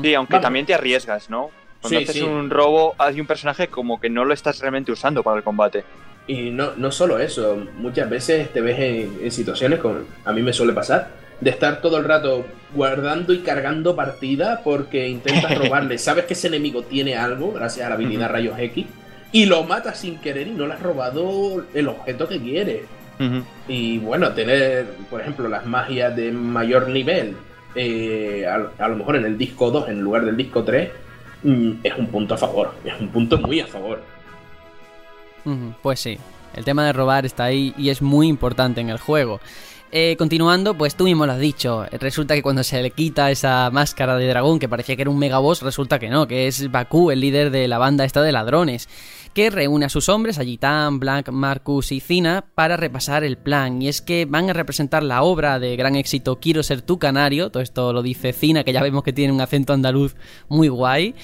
Sí, 0.00 0.14
aunque 0.14 0.38
también 0.38 0.64
te 0.64 0.74
arriesgas, 0.74 1.28
¿no? 1.28 1.50
Cuando 1.80 1.98
haces 1.98 2.22
un 2.22 2.50
robo, 2.50 2.94
hay 2.98 3.20
un 3.20 3.26
personaje 3.26 3.66
como 3.66 4.00
que 4.00 4.08
no 4.08 4.24
lo 4.24 4.32
estás 4.32 4.60
realmente 4.60 4.92
usando 4.92 5.24
para 5.24 5.38
el 5.38 5.42
combate. 5.42 5.84
Y 6.28 6.50
no, 6.50 6.72
no 6.76 6.92
solo 6.92 7.18
eso, 7.18 7.56
muchas 7.78 8.08
veces 8.08 8.52
te 8.52 8.60
ves 8.60 8.78
en, 8.78 9.30
situaciones, 9.32 9.80
como 9.80 10.00
a 10.26 10.32
mí 10.32 10.42
me 10.42 10.52
suele 10.52 10.74
pasar, 10.74 11.08
de 11.40 11.48
estar 11.48 11.80
todo 11.80 11.96
el 11.96 12.04
rato 12.04 12.44
guardando 12.74 13.32
y 13.32 13.38
cargando 13.38 13.96
partida 13.96 14.60
porque 14.62 15.08
intentas 15.08 15.58
robarle. 15.64 15.96
Sabes 15.96 16.26
que 16.26 16.34
ese 16.34 16.48
enemigo 16.48 16.82
tiene 16.82 17.16
algo, 17.16 17.52
gracias 17.52 17.86
a 17.86 17.88
la 17.88 17.94
habilidad 17.94 18.30
Rayos 18.30 18.58
X, 18.58 18.86
y 19.32 19.46
lo 19.46 19.64
matas 19.64 19.98
sin 19.98 20.18
querer 20.18 20.48
y 20.48 20.50
no 20.50 20.66
le 20.66 20.74
has 20.74 20.82
robado 20.82 21.64
el 21.72 21.88
objeto 21.88 22.28
que 22.28 22.38
quieres. 22.40 22.82
Y 23.66 23.98
bueno, 23.98 24.30
tener, 24.32 24.86
por 25.10 25.20
ejemplo, 25.20 25.48
las 25.48 25.66
magias 25.66 26.14
de 26.14 26.30
mayor 26.30 26.88
nivel, 26.88 27.34
eh, 27.74 28.46
a, 28.46 28.88
lo 28.88 28.96
mejor 28.96 29.16
en 29.16 29.24
el 29.24 29.36
disco 29.36 29.70
2 29.70 29.88
en 29.88 30.02
lugar 30.02 30.24
del 30.24 30.36
disco 30.36 30.62
3, 30.62 30.90
mm, 31.42 31.70
es 31.82 31.94
un 31.96 32.06
punto 32.08 32.34
a 32.34 32.36
favor, 32.36 32.74
es 32.84 32.94
un 33.00 33.08
punto 33.08 33.38
muy 33.38 33.60
a 33.60 33.66
favor. 33.66 34.02
Pues 35.82 36.00
sí, 36.00 36.18
el 36.54 36.64
tema 36.64 36.84
de 36.84 36.92
robar 36.92 37.26
está 37.26 37.44
ahí 37.44 37.74
y 37.76 37.90
es 37.90 38.02
muy 38.02 38.28
importante 38.28 38.80
en 38.80 38.90
el 38.90 38.98
juego. 38.98 39.40
Eh, 39.90 40.16
continuando, 40.18 40.76
pues 40.76 40.96
tú 40.96 41.04
mismo 41.04 41.24
lo 41.24 41.32
has 41.32 41.38
dicho. 41.38 41.86
Resulta 41.92 42.34
que 42.34 42.42
cuando 42.42 42.62
se 42.62 42.82
le 42.82 42.90
quita 42.90 43.30
esa 43.30 43.70
máscara 43.72 44.16
de 44.16 44.28
dragón 44.28 44.58
que 44.58 44.68
parecía 44.68 44.96
que 44.96 45.02
era 45.02 45.10
un 45.10 45.18
megaboss, 45.18 45.62
resulta 45.62 45.98
que 45.98 46.10
no, 46.10 46.26
que 46.26 46.46
es 46.46 46.70
Baku, 46.70 47.10
el 47.10 47.20
líder 47.20 47.50
de 47.50 47.68
la 47.68 47.78
banda 47.78 48.04
esta 48.04 48.22
de 48.22 48.32
ladrones 48.32 48.88
que 49.38 49.50
reúne 49.50 49.86
a 49.86 49.88
sus 49.88 50.08
hombres, 50.08 50.38
a 50.38 50.44
Gitán, 50.44 50.98
Blanc, 50.98 51.28
Marcus 51.28 51.92
y 51.92 52.00
Cina, 52.00 52.44
para 52.56 52.76
repasar 52.76 53.24
el 53.24 53.38
plan. 53.38 53.80
Y 53.80 53.88
es 53.88 54.02
que 54.02 54.24
van 54.24 54.50
a 54.50 54.52
representar 54.52 55.02
la 55.02 55.22
obra 55.22 55.58
de 55.58 55.76
gran 55.76 55.94
éxito 55.94 56.40
Quiero 56.40 56.62
ser 56.62 56.82
tu 56.82 56.98
canario, 56.98 57.50
todo 57.50 57.62
esto 57.62 57.92
lo 57.92 58.02
dice 58.02 58.32
Cina, 58.32 58.64
que 58.64 58.72
ya 58.72 58.82
vemos 58.82 59.04
que 59.04 59.12
tiene 59.12 59.32
un 59.32 59.40
acento 59.40 59.72
andaluz 59.72 60.16
muy 60.48 60.68
guay. 60.68 61.14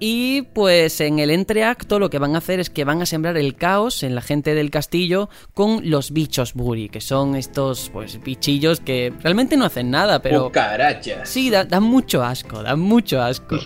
Y 0.00 0.42
pues 0.42 1.00
en 1.00 1.18
el 1.18 1.30
entreacto 1.30 1.98
lo 1.98 2.10
que 2.10 2.18
van 2.18 2.34
a 2.34 2.38
hacer 2.38 2.60
es 2.60 2.68
que 2.68 2.84
van 2.84 3.00
a 3.00 3.06
sembrar 3.06 3.36
el 3.36 3.54
caos 3.54 4.02
en 4.02 4.14
la 4.14 4.20
gente 4.20 4.54
del 4.54 4.70
castillo 4.70 5.30
con 5.54 5.88
los 5.88 6.10
bichos 6.10 6.54
Buri, 6.54 6.88
que 6.88 7.00
son 7.00 7.36
estos 7.36 7.90
pues 7.92 8.20
bichillos 8.22 8.80
que 8.80 9.12
realmente 9.22 9.56
no 9.56 9.64
hacen 9.64 9.90
nada, 9.90 10.20
pero... 10.20 10.44
Cucarachas. 10.44 11.28
Sí, 11.28 11.50
dan 11.50 11.82
mucho 11.82 12.24
asco, 12.24 12.62
dan 12.62 12.80
mucho 12.80 13.22
asco. 13.22 13.56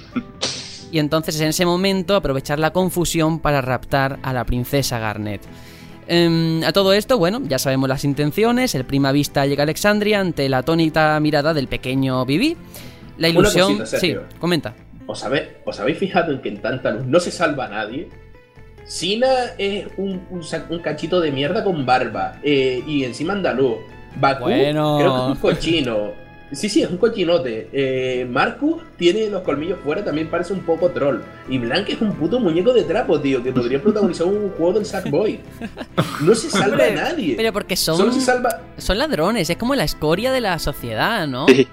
y 0.93 0.99
entonces 0.99 1.41
en 1.41 1.49
ese 1.49 1.65
momento 1.65 2.15
aprovechar 2.15 2.59
la 2.59 2.73
confusión 2.73 3.41
para 3.41 3.63
raptar 3.63 4.19
a 4.23 4.33
la 4.33 4.45
princesa 4.45 4.99
Garnet. 4.99 5.41
Em, 6.07 6.63
a 6.63 6.73
todo 6.73 6.93
esto, 6.93 7.19
bueno, 7.19 7.41
ya 7.47 7.59
sabemos 7.59 7.89
las 7.89 8.05
intenciones, 8.05 8.75
el 8.75 8.85
prima 8.85 9.13
vista 9.13 9.45
llega 9.47 9.63
a 9.63 9.65
Alexandria 9.65 10.21
ante 10.21 10.49
la 10.49 10.59
atónita 10.59 11.19
mirada 11.21 11.53
del 11.53 11.69
pequeño 11.69 12.25
Vivi. 12.25 12.57
La 13.19 13.29
ilusión... 13.29 13.87
sí, 13.87 14.15
comenta. 14.39 14.75
¿Os, 15.09 15.25
habéis 15.25 15.99
fijado 15.99 16.33
en 16.33 16.41
que 16.41 16.51
en 16.51 16.59
tanta 16.59 16.91
luz 16.91 17.07
no 17.07 17.19
se 17.19 17.31
salva 17.31 17.65
a 17.65 17.69
nadie? 17.69 18.09
Sina 18.85 19.29
es 19.57 19.87
un, 19.97 20.21
cachito 20.83 21.21
de 21.21 21.33
mierda 21.33 21.65
con 21.65 21.87
barba 21.87 22.39
eh, 22.43 22.83
y 22.87 23.05
encima 23.05 23.33
andaluz. 23.33 23.79
Baku 24.21 24.45
bueno. 24.45 24.99
creo 24.99 25.13
que 25.13 25.21
es 25.21 25.29
un 25.29 25.37
cochino. 25.37 26.29
Sí, 26.53 26.69
sí, 26.69 26.83
es 26.83 26.91
un 26.91 26.99
cochinote. 26.99 27.69
Eh, 27.73 28.27
Marcus 28.31 28.83
tiene 28.97 29.29
los 29.29 29.43
colmillos 29.43 29.79
fuera, 29.81 30.05
también 30.05 30.29
parece 30.29 30.53
un 30.53 30.61
poco 30.61 30.91
troll. 30.91 31.21
Y 31.49 31.59
Blank 31.59 31.89
es 31.91 32.01
un 32.01 32.13
puto 32.13 32.39
muñeco 32.39 32.73
de 32.73 32.85
trapo, 32.85 33.21
tío, 33.21 33.43
que 33.43 33.53
podría 33.53 33.81
protagonizar 33.81 34.27
un 34.27 34.51
juego 34.51 34.75
del 34.75 34.87
Sackboy. 34.87 35.41
No 36.21 36.35
se 36.35 36.51
salva 36.51 36.85
a 36.85 36.91
nadie. 36.91 37.35
Pero 37.37 37.53
porque 37.53 37.77
son. 37.77 38.13
Son 38.79 38.99
ladrones, 38.99 39.49
es 39.49 39.57
como 39.57 39.75
la 39.75 39.85
escoria 39.85 40.33
de 40.33 40.41
la 40.41 40.59
sociedad, 40.59 41.27
¿no? 41.27 41.47
Sí, 41.49 41.69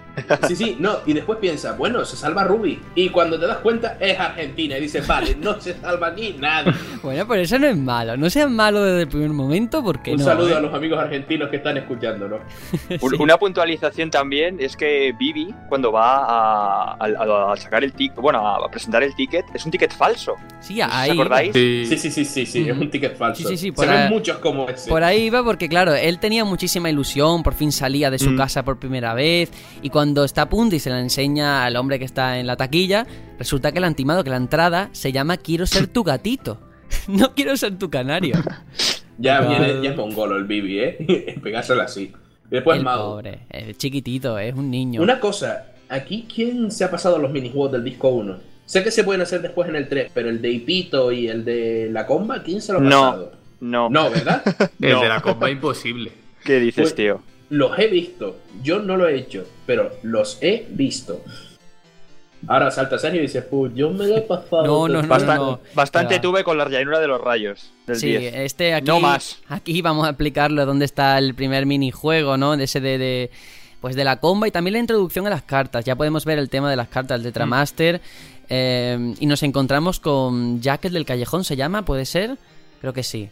sí, 0.55 0.77
no, 0.79 0.97
y 1.05 1.13
después 1.13 1.39
piensa, 1.39 1.73
bueno, 1.73 2.05
se 2.05 2.15
salva 2.15 2.43
Ruby. 2.43 2.81
Y 2.95 3.09
cuando 3.09 3.39
te 3.39 3.47
das 3.47 3.57
cuenta, 3.57 3.97
es 3.99 4.19
Argentina. 4.19 4.77
Y 4.77 4.81
dices, 4.81 5.05
vale, 5.05 5.35
no 5.35 5.59
se 5.59 5.73
salva 5.79 6.07
aquí 6.07 6.35
nadie. 6.39 6.73
Bueno, 7.03 7.27
pero 7.27 7.41
eso 7.41 7.59
no 7.59 7.67
es 7.67 7.77
malo. 7.77 8.17
No 8.17 8.29
seas 8.31 8.49
malo 8.49 8.81
desde 8.83 9.03
el 9.03 9.07
primer 9.07 9.29
momento, 9.29 9.83
porque 9.83 10.13
Un 10.13 10.19
saludo 10.19 10.49
eh? 10.49 10.55
a 10.55 10.59
los 10.59 10.73
amigos 10.73 10.97
argentinos 10.97 11.49
que 11.49 11.57
están 11.57 11.77
escuchándonos. 11.77 12.39
Una 13.19 13.37
puntualización 13.37 14.09
también 14.09 14.57
es 14.59 14.75
que 14.75 15.13
Vivi, 15.17 15.53
cuando 15.69 15.91
va 15.91 16.93
a, 16.93 17.55
sacar 17.57 17.83
el 17.83 17.93
ticket, 17.93 18.17
bueno, 18.17 18.47
a 18.47 18.69
presentar 18.71 19.03
el 19.03 19.13
ticket, 19.13 19.45
es 19.53 19.63
un 19.65 19.71
ticket 19.71 19.93
falso. 19.93 20.35
Sí, 20.59 20.81
ahí. 20.81 21.11
¿Os 21.11 21.19
acordáis? 21.19 21.53
Sí, 21.53 21.85
sí, 21.85 21.97
sí, 21.97 22.25
sí, 22.25 22.45
sí, 22.45 22.69
es 22.69 22.77
un 22.77 22.89
ticket 22.89 23.15
falso. 23.15 23.47
Sí, 23.47 23.55
sí, 23.55 23.71
Se 23.75 23.85
ven 23.85 24.09
muchos 24.09 24.37
como 24.39 24.67
ese. 24.67 24.89
Por 24.89 25.03
ahí 25.03 25.25
iba 25.25 25.43
porque, 25.43 25.69
claro, 25.69 25.93
él 25.93 26.17
tenía 26.17 26.43
muchísima 26.43 26.89
ilusión, 26.89 27.43
por 27.43 27.53
fin 27.53 27.71
salía 27.71 28.09
de 28.09 28.17
su 28.17 28.31
mm. 28.31 28.37
casa 28.37 28.63
por 28.63 28.79
primera 28.79 29.13
vez. 29.13 29.51
Y 29.83 29.89
cuando 29.91 30.04
está 30.23 30.43
a 30.43 30.49
punto 30.49 30.75
y 30.75 30.79
se 30.79 30.89
la 30.89 30.99
enseña 30.99 31.65
al 31.65 31.75
hombre 31.75 31.99
que 31.99 32.05
está 32.05 32.39
en 32.39 32.47
la 32.47 32.55
taquilla, 32.55 33.05
resulta 33.37 33.71
que 33.71 33.79
el 33.79 33.83
antimado, 33.83 34.23
que 34.23 34.29
la 34.29 34.37
entrada 34.37 34.89
se 34.91 35.11
llama 35.11 35.37
Quiero 35.37 35.65
ser 35.65 35.87
tu 35.87 36.03
gatito. 36.03 36.59
no 37.07 37.33
quiero 37.33 37.57
ser 37.57 37.77
tu 37.77 37.89
canario. 37.89 38.35
ya 39.17 39.41
viene, 39.41 39.81
ya 39.81 39.91
es 39.91 39.97
mongolo 39.97 40.37
el 40.37 40.45
Bibi, 40.45 40.79
¿eh? 40.79 41.39
Pegárselo 41.43 41.81
así. 41.81 42.11
después 42.49 42.79
el 42.79 42.85
pobre, 42.85 43.39
el 43.49 43.77
chiquitito, 43.77 44.37
es 44.37 44.53
un 44.53 44.69
niño. 44.69 45.01
Una 45.01 45.19
cosa, 45.19 45.67
aquí, 45.89 46.27
¿quién 46.33 46.71
se 46.71 46.83
ha 46.83 46.91
pasado 46.91 47.17
los 47.17 47.31
minijuegos 47.31 47.71
del 47.71 47.83
disco 47.83 48.09
1? 48.09 48.55
Sé 48.65 48.83
que 48.83 48.91
se 48.91 49.03
pueden 49.03 49.21
hacer 49.21 49.41
después 49.41 49.69
en 49.69 49.75
el 49.75 49.87
3, 49.87 50.11
pero 50.13 50.29
el 50.29 50.41
de 50.41 50.49
Ipito 50.49 51.11
y 51.11 51.27
el 51.27 51.45
de 51.45 51.89
la 51.91 52.07
comba, 52.07 52.41
¿quién 52.41 52.61
se 52.61 52.73
lo 52.73 52.79
ha 52.79 52.83
pasado? 52.83 53.31
No, 53.59 53.89
no. 53.89 54.09
¿verdad? 54.09 54.43
el 54.81 54.99
de 54.99 55.07
la 55.07 55.21
comba 55.21 55.49
imposible. 55.51 56.11
¿Qué 56.43 56.59
dices, 56.59 56.83
pues, 56.83 56.95
tío? 56.95 57.21
Los 57.49 57.77
he 57.77 57.87
visto. 57.87 58.37
Yo 58.63 58.79
no 58.79 58.97
lo 58.97 59.07
he 59.07 59.15
hecho, 59.15 59.45
pero 59.65 59.91
los 60.03 60.37
he 60.41 60.65
visto. 60.69 61.21
Ahora 62.47 62.69
salta 62.69 62.99
Sergio 62.99 63.19
y 63.21 63.23
dice, 63.23 63.41
pues 63.41 63.73
yo 63.73 63.89
me 63.89 64.05
lo 64.07 64.17
he 64.17 64.21
pasado. 64.21 64.65
No, 64.65 64.87
no, 64.87 65.01
no, 65.01 65.59
bastante, 65.73 66.19
tuve 66.19 66.43
con 66.43 66.57
la 66.57 66.69
llanura 66.69 66.99
de 66.99 67.07
los 67.07 67.19
rayos. 67.19 67.71
sí, 67.93 68.15
este 68.15 68.73
aquí. 68.73 68.87
No 68.87 68.99
más. 68.99 69.39
Aquí 69.49 69.81
vamos 69.81 70.05
a 70.05 70.09
explicarlo 70.09 70.65
dónde 70.65 70.85
está 70.85 71.17
el 71.17 71.33
primer 71.33 71.65
minijuego, 71.65 72.37
¿no? 72.37 72.55
De 72.55 72.65
ese 72.65 72.81
de, 72.81 73.31
pues 73.81 73.95
de 73.95 74.03
la 74.03 74.19
comba 74.19 74.47
y 74.47 74.51
también 74.51 74.73
la 74.73 74.79
introducción 74.79 75.25
a 75.25 75.31
las 75.31 75.41
cartas. 75.41 75.85
Ya 75.85 75.95
podemos 75.95 76.25
ver 76.25 76.37
el 76.37 76.49
tema 76.49 76.69
de 76.69 76.75
las 76.75 76.87
cartas 76.87 77.21
del 77.21 77.31
Tetramaster. 77.31 78.01
Eh, 78.47 79.15
y 79.19 79.25
nos 79.25 79.41
encontramos 79.41 79.99
con 79.99 80.61
Jack 80.61 80.85
el 80.85 80.93
del 80.93 81.05
callejón, 81.05 81.43
¿se 81.43 81.55
llama? 81.55 81.83
¿Puede 81.83 82.05
ser? 82.05 82.37
Creo 82.79 82.93
que 82.93 83.01
sí 83.01 83.29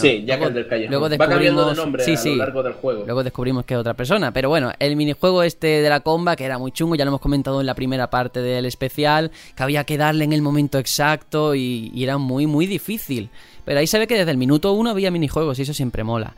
sí, 0.00 0.24
ya 0.24 0.36
luego, 0.36 0.52
del 0.52 0.66
callejón. 0.66 0.90
Luego 0.90 1.16
Va 1.16 1.28
cambiando 1.28 1.68
de 1.68 1.74
nombre 1.74 2.04
a 2.04 2.24
lo 2.24 2.36
largo 2.36 2.62
del 2.62 2.72
juego. 2.74 3.04
Luego 3.04 3.24
descubrimos 3.24 3.64
que 3.64 3.74
es 3.74 3.80
otra 3.80 3.94
persona. 3.94 4.32
Pero 4.32 4.48
bueno, 4.48 4.72
el 4.78 4.96
minijuego 4.96 5.42
este 5.42 5.82
de 5.82 5.88
la 5.88 6.00
comba, 6.00 6.36
que 6.36 6.44
era 6.44 6.58
muy 6.58 6.72
chungo, 6.72 6.94
ya 6.94 7.04
lo 7.04 7.10
hemos 7.10 7.20
comentado 7.20 7.60
en 7.60 7.66
la 7.66 7.74
primera 7.74 8.10
parte 8.10 8.40
del 8.40 8.66
especial, 8.66 9.30
que 9.54 9.62
había 9.62 9.84
que 9.84 9.98
darle 9.98 10.24
en 10.24 10.32
el 10.32 10.42
momento 10.42 10.78
exacto 10.78 11.54
y, 11.54 11.92
era 11.96 12.18
muy, 12.18 12.46
muy 12.46 12.66
difícil. 12.66 13.30
Pero 13.64 13.80
ahí 13.80 13.86
se 13.86 13.98
ve 13.98 14.06
que 14.06 14.16
desde 14.16 14.30
el 14.30 14.36
minuto 14.36 14.72
uno 14.72 14.90
había 14.90 15.10
minijuegos 15.10 15.58
y 15.58 15.62
eso 15.62 15.74
siempre 15.74 16.04
mola. 16.04 16.34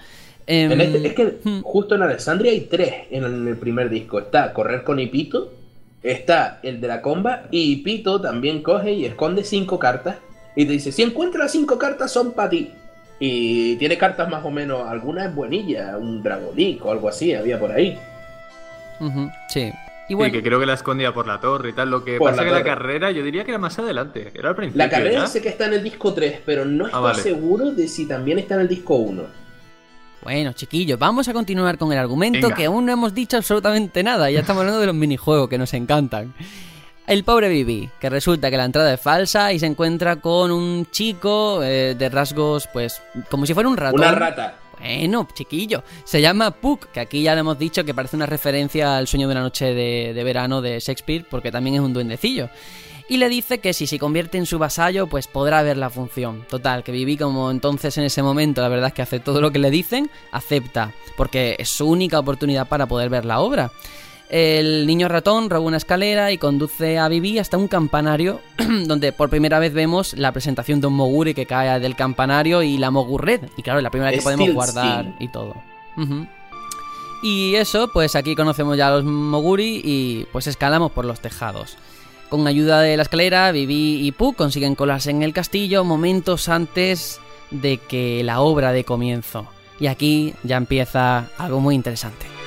Em, 0.46 0.80
este, 0.80 1.06
es 1.06 1.14
que 1.14 1.38
hmm. 1.44 1.60
justo 1.62 1.94
en 1.94 2.02
Alexandria 2.02 2.52
hay 2.52 2.62
tres 2.62 2.94
en 3.10 3.24
el 3.24 3.56
primer 3.56 3.90
disco. 3.90 4.18
Está 4.18 4.52
Correr 4.52 4.82
con 4.82 4.98
Ipito, 4.98 5.52
está 6.02 6.60
el 6.62 6.80
de 6.80 6.88
la 6.88 7.02
comba, 7.02 7.44
y 7.50 7.72
Ipito 7.72 8.20
también 8.20 8.62
coge 8.62 8.92
y 8.92 9.04
esconde 9.04 9.44
cinco 9.44 9.78
cartas. 9.78 10.16
Y 10.56 10.64
te 10.64 10.72
dice, 10.72 10.90
si 10.90 11.02
encuentras 11.02 11.52
cinco 11.52 11.78
cartas 11.78 12.10
son 12.10 12.32
para 12.32 12.50
ti. 12.50 12.70
Y 13.20 13.76
tiene 13.76 13.98
cartas 13.98 14.28
más 14.28 14.44
o 14.44 14.50
menos, 14.50 14.88
algunas 14.88 15.34
buenillas, 15.34 15.96
un 15.98 16.22
Dragonic 16.22 16.84
o 16.84 16.92
algo 16.92 17.08
así, 17.08 17.34
había 17.34 17.58
por 17.58 17.72
ahí. 17.72 17.98
sí. 19.48 19.72
Y 20.10 20.14
bueno, 20.14 20.32
que 20.32 20.42
creo 20.42 20.58
que 20.58 20.64
la 20.64 20.72
escondía 20.72 21.12
por 21.12 21.26
la 21.26 21.38
torre 21.38 21.68
y 21.68 21.72
tal. 21.74 21.90
Lo 21.90 22.02
que 22.02 22.18
pasa 22.18 22.42
que 22.42 22.50
la 22.50 22.64
carrera 22.64 23.10
yo 23.10 23.22
diría 23.22 23.44
que 23.44 23.50
era 23.50 23.58
más 23.58 23.78
adelante, 23.78 24.32
era 24.34 24.48
al 24.48 24.56
principio. 24.56 24.82
La 24.82 24.88
carrera 24.88 25.26
sé 25.26 25.42
que 25.42 25.50
está 25.50 25.66
en 25.66 25.74
el 25.74 25.82
disco 25.82 26.14
3, 26.14 26.40
pero 26.46 26.64
no 26.64 26.86
ah, 26.90 27.12
estoy 27.12 27.34
seguro 27.34 27.72
de 27.72 27.86
si 27.88 28.06
también 28.06 28.38
está 28.38 28.54
en 28.54 28.62
el 28.62 28.68
disco 28.68 28.96
1. 28.96 29.22
Bueno, 30.22 30.52
chiquillos, 30.54 30.98
vamos 30.98 31.28
a 31.28 31.32
continuar 31.32 31.78
con 31.78 31.92
el 31.92 31.98
argumento 31.98 32.50
que 32.50 32.64
aún 32.64 32.86
no 32.86 32.92
hemos 32.92 33.14
dicho 33.14 33.36
absolutamente 33.36 34.02
nada. 34.02 34.30
Ya 34.30 34.40
estamos 34.40 34.60
hablando 34.60 34.80
de 34.80 34.86
los 34.86 34.94
minijuegos 34.94 35.48
que 35.48 35.58
nos 35.58 35.74
encantan. 35.74 36.34
El 37.08 37.24
pobre 37.24 37.48
Bibi, 37.48 37.88
que 37.98 38.10
resulta 38.10 38.50
que 38.50 38.58
la 38.58 38.66
entrada 38.66 38.92
es 38.92 39.00
falsa 39.00 39.50
y 39.54 39.58
se 39.58 39.64
encuentra 39.64 40.16
con 40.16 40.52
un 40.52 40.86
chico 40.90 41.62
eh, 41.62 41.94
de 41.98 42.08
rasgos, 42.10 42.68
pues, 42.70 43.00
como 43.30 43.46
si 43.46 43.54
fuera 43.54 43.66
un 43.66 43.78
ratón. 43.78 44.00
Una 44.00 44.12
rata. 44.12 44.58
Bueno, 44.78 45.26
chiquillo. 45.32 45.82
Se 46.04 46.20
llama 46.20 46.50
Puck, 46.50 46.88
que 46.92 47.00
aquí 47.00 47.22
ya 47.22 47.32
le 47.32 47.40
hemos 47.40 47.58
dicho 47.58 47.82
que 47.82 47.94
parece 47.94 48.14
una 48.14 48.26
referencia 48.26 48.98
al 48.98 49.08
sueño 49.08 49.26
de 49.26 49.32
una 49.32 49.40
noche 49.40 49.72
de, 49.72 50.12
de 50.12 50.22
verano 50.22 50.60
de 50.60 50.80
Shakespeare, 50.80 51.24
porque 51.30 51.50
también 51.50 51.76
es 51.76 51.80
un 51.80 51.94
duendecillo 51.94 52.50
y 53.08 53.16
le 53.16 53.28
dice 53.30 53.58
que 53.58 53.72
si 53.72 53.86
se 53.86 53.98
convierte 53.98 54.36
en 54.36 54.44
su 54.44 54.58
vasallo, 54.58 55.06
pues 55.06 55.26
podrá 55.26 55.62
ver 55.62 55.78
la 55.78 55.88
función. 55.88 56.44
Total, 56.48 56.84
que 56.84 56.92
Vivi 56.92 57.16
como 57.16 57.50
entonces 57.50 57.96
en 57.96 58.04
ese 58.04 58.22
momento, 58.22 58.60
la 58.60 58.68
verdad 58.68 58.88
es 58.88 58.92
que 58.92 59.02
hace 59.02 59.18
todo 59.18 59.40
lo 59.40 59.50
que 59.50 59.58
le 59.58 59.70
dicen, 59.70 60.10
acepta, 60.30 60.92
porque 61.16 61.56
es 61.58 61.70
su 61.70 61.88
única 61.88 62.18
oportunidad 62.18 62.68
para 62.68 62.86
poder 62.86 63.08
ver 63.08 63.24
la 63.24 63.40
obra. 63.40 63.72
El 64.28 64.86
niño 64.86 65.08
ratón 65.08 65.48
roba 65.48 65.64
una 65.64 65.78
escalera 65.78 66.30
y 66.32 66.38
conduce 66.38 66.98
a 66.98 67.08
Vivi 67.08 67.38
hasta 67.38 67.56
un 67.56 67.66
campanario 67.66 68.40
donde 68.86 69.12
por 69.12 69.30
primera 69.30 69.58
vez 69.58 69.72
vemos 69.72 70.12
la 70.14 70.32
presentación 70.32 70.80
de 70.80 70.86
un 70.86 70.94
Moguri 70.94 71.32
que 71.32 71.46
cae 71.46 71.80
del 71.80 71.96
campanario 71.96 72.62
y 72.62 72.76
la 72.76 72.90
Mogurred. 72.90 73.40
Y 73.56 73.62
claro, 73.62 73.78
es 73.78 73.82
la 73.82 73.90
primera 73.90 74.10
vez 74.10 74.20
que 74.20 74.24
podemos 74.24 74.52
guardar 74.52 75.14
y 75.18 75.28
todo. 75.28 75.54
Y 77.22 77.54
eso, 77.56 77.88
pues 77.88 78.14
aquí 78.14 78.36
conocemos 78.36 78.76
ya 78.76 78.88
a 78.88 78.90
los 78.96 79.04
Moguri 79.04 79.80
y 79.82 80.26
pues 80.30 80.46
escalamos 80.46 80.92
por 80.92 81.06
los 81.06 81.20
tejados. 81.20 81.76
Con 82.28 82.46
ayuda 82.46 82.82
de 82.82 82.96
la 82.98 83.04
escalera, 83.04 83.50
Vivi 83.50 84.06
y 84.06 84.12
Puck 84.12 84.36
consiguen 84.36 84.74
colarse 84.74 85.10
en 85.10 85.22
el 85.22 85.32
castillo 85.32 85.82
momentos 85.84 86.50
antes 86.50 87.20
de 87.50 87.78
que 87.78 88.22
la 88.22 88.40
obra 88.40 88.72
de 88.72 88.84
comienzo. 88.84 89.46
Y 89.80 89.86
aquí 89.86 90.34
ya 90.42 90.58
empieza 90.58 91.30
algo 91.38 91.60
muy 91.60 91.74
interesante. 91.74 92.37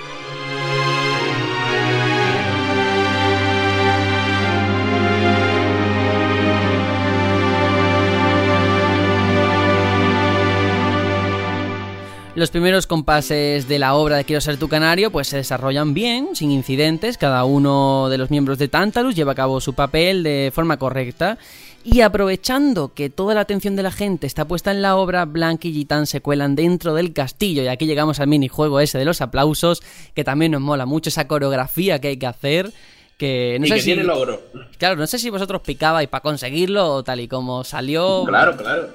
Los 12.34 12.50
primeros 12.50 12.88
compases 12.88 13.68
de 13.68 13.78
la 13.78 13.94
obra 13.94 14.16
de 14.16 14.24
Quiero 14.24 14.40
ser 14.40 14.56
tu 14.56 14.70
canario 14.70 15.12
pues 15.12 15.28
se 15.28 15.36
desarrollan 15.36 15.94
bien, 15.94 16.30
sin 16.34 16.50
incidentes, 16.50 17.18
cada 17.18 17.44
uno 17.44 18.08
de 18.08 18.18
los 18.18 18.32
miembros 18.32 18.58
de 18.58 18.70
Tantalus 18.70 19.16
lleva 19.16 19.34
a 19.34 19.36
cabo 19.36 19.60
su 19.60 19.74
papel 19.74 20.24
de 20.24 20.50
forma 20.56 20.78
correcta 20.78 21.38
Y 21.84 22.00
aprovechando 22.00 22.94
que 22.94 23.10
toda 23.10 23.34
la 23.34 23.42
atención 23.42 23.76
de 23.76 23.84
la 23.84 23.92
gente 23.92 24.28
está 24.28 24.46
puesta 24.46 24.72
en 24.72 24.82
la 24.82 24.96
obra, 24.96 25.26
Blanc 25.26 25.66
y 25.66 25.74
Gitán 25.74 26.08
se 26.08 26.22
cuelan 26.22 26.56
dentro 26.56 26.94
del 26.94 27.12
castillo. 27.12 27.64
Y 27.64 27.68
aquí 27.68 27.86
llegamos 27.86 28.22
al 28.22 28.28
minijuego 28.28 28.80
ese 28.80 28.98
de 28.98 29.04
los 29.04 29.20
aplausos, 29.20 29.82
que 30.14 30.24
también 30.24 30.54
nos 30.54 30.62
mola 30.62 30.86
mucho 30.86 31.10
esa 31.10 31.28
coreografía 31.28 32.00
que 32.00 32.10
hay 32.10 32.18
que 32.18 32.28
hacer. 32.28 32.72
Que 33.18 33.58
no 33.60 33.66
y 33.66 33.70
sé 33.70 33.76
que 33.76 33.82
si, 33.82 33.86
tiene 33.88 34.04
logro. 34.04 34.42
Claro, 34.78 34.96
no 34.96 35.06
sé 35.06 35.20
si 35.20 35.30
vosotros 35.30 35.62
picabais 35.62 36.08
para 36.08 36.22
conseguirlo 36.22 36.94
o 36.94 37.04
tal 37.04 37.20
y 37.20 37.28
como 37.28 37.66
salió. 37.66 38.24
Claro, 38.26 38.56
claro. 38.56 38.90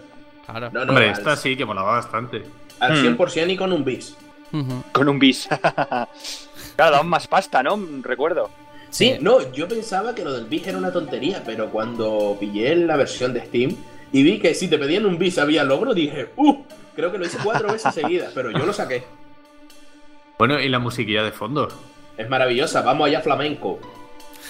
Claro. 0.47 0.71
No, 0.73 0.85
no, 0.85 0.93
Hombre, 0.93 1.11
esta 1.11 1.37
sí 1.37 1.57
que 1.57 1.65
molaba 1.65 1.93
bastante. 1.93 2.43
Al 2.81 2.93
Hmm. 2.93 3.17
100% 3.17 3.51
y 3.53 3.57
con 3.57 3.73
un 3.73 3.85
bis. 3.85 4.17
Con 4.93 5.09
un 5.09 5.19
bis. 5.19 5.49
claro, 6.77 6.93
daban 6.93 7.09
más 7.09 7.27
pasta, 7.27 7.63
¿no? 7.63 7.79
Recuerdo. 8.03 8.51
Sí, 8.91 9.13
Sí. 9.15 9.19
no, 9.21 9.53
yo 9.53 9.69
pensaba 9.69 10.15
que 10.15 10.25
lo 10.25 10.33
del 10.33 10.47
bis 10.47 10.67
era 10.67 10.79
una 10.79 10.93
tontería, 10.93 11.43
pero 11.45 11.71
cuando 11.71 12.37
pillé 12.41 12.75
la 12.77 12.97
versión 12.97 13.35
de 13.35 13.41
Steam 13.45 13.77
y 14.13 14.23
vi 14.23 14.39
que 14.39 14.55
si 14.55 14.69
te 14.69 14.79
pedían 14.79 15.05
un 15.05 15.19
bis 15.19 15.37
había 15.39 15.65
logro, 15.65 15.93
dije, 15.93 16.31
¡uh! 16.37 16.63
Creo 16.95 17.13
que 17.13 17.19
lo 17.19 17.27
hice 17.27 17.37
cuatro 17.45 17.71
veces 17.73 17.93
seguidas, 17.95 18.33
pero 18.35 18.51
yo 18.51 18.65
lo 18.65 18.73
saqué. 18.73 19.03
Bueno, 20.39 20.59
y 20.61 20.69
la 20.69 20.79
musiquilla 20.79 21.23
de 21.23 21.33
fondo. 21.33 21.69
Es 22.17 22.29
maravillosa, 22.29 22.81
vamos 22.81 23.09
allá 23.09 23.21
flamenco. 23.21 23.79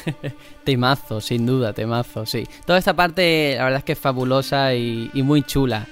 Temazo, 0.64 1.20
sin 1.20 1.46
duda, 1.46 1.72
temazo, 1.72 2.26
sí. 2.26 2.46
Toda 2.64 2.78
esta 2.78 2.94
parte, 2.94 3.54
la 3.56 3.64
verdad 3.64 3.78
es 3.78 3.84
que 3.84 3.92
es 3.92 3.98
fabulosa 3.98 4.74
y, 4.74 5.10
y 5.14 5.22
muy 5.22 5.42
chula. 5.42 5.86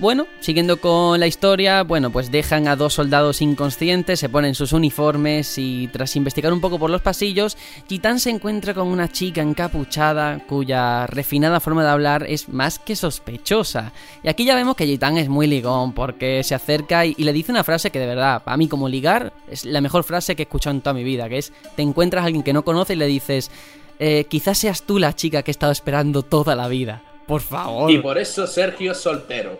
Bueno, 0.00 0.28
siguiendo 0.40 0.80
con 0.80 1.20
la 1.20 1.26
historia, 1.26 1.82
bueno, 1.82 2.10
pues 2.10 2.30
dejan 2.30 2.68
a 2.68 2.74
dos 2.74 2.94
soldados 2.94 3.42
inconscientes, 3.42 4.18
se 4.18 4.30
ponen 4.30 4.54
sus 4.54 4.72
uniformes 4.72 5.58
y 5.58 5.88
tras 5.88 6.16
investigar 6.16 6.54
un 6.54 6.62
poco 6.62 6.78
por 6.78 6.88
los 6.88 7.02
pasillos, 7.02 7.58
Gitán 7.86 8.18
se 8.18 8.30
encuentra 8.30 8.72
con 8.72 8.88
una 8.88 9.12
chica 9.12 9.42
encapuchada 9.42 10.38
cuya 10.46 11.06
refinada 11.06 11.60
forma 11.60 11.84
de 11.84 11.90
hablar 11.90 12.24
es 12.26 12.48
más 12.48 12.78
que 12.78 12.96
sospechosa. 12.96 13.92
Y 14.22 14.30
aquí 14.30 14.46
ya 14.46 14.54
vemos 14.54 14.74
que 14.74 14.86
Gitán 14.86 15.18
es 15.18 15.28
muy 15.28 15.46
ligón 15.46 15.92
porque 15.92 16.42
se 16.44 16.54
acerca 16.54 17.04
y, 17.04 17.14
y 17.18 17.24
le 17.24 17.34
dice 17.34 17.52
una 17.52 17.62
frase 17.62 17.90
que 17.90 17.98
de 17.98 18.06
verdad, 18.06 18.40
a 18.46 18.56
mí 18.56 18.68
como 18.68 18.88
ligar, 18.88 19.34
es 19.50 19.66
la 19.66 19.82
mejor 19.82 20.04
frase 20.04 20.34
que 20.34 20.44
he 20.44 20.44
escuchado 20.44 20.74
en 20.74 20.80
toda 20.80 20.94
mi 20.94 21.04
vida, 21.04 21.28
que 21.28 21.36
es, 21.36 21.52
te 21.76 21.82
encuentras 21.82 22.22
a 22.22 22.26
alguien 22.28 22.42
que 22.42 22.54
no 22.54 22.64
conoces 22.64 22.96
y 22.96 22.98
le 22.98 23.06
dices, 23.06 23.50
eh, 23.98 24.24
quizás 24.30 24.56
seas 24.56 24.82
tú 24.84 24.98
la 24.98 25.14
chica 25.14 25.42
que 25.42 25.50
he 25.50 25.52
estado 25.52 25.72
esperando 25.72 26.22
toda 26.22 26.56
la 26.56 26.68
vida. 26.68 27.02
Por 27.30 27.40
favor. 27.40 27.88
Y 27.92 27.98
por 27.98 28.18
eso 28.18 28.44
Sergio 28.44 28.90
es 28.90 28.98
soltero. 28.98 29.56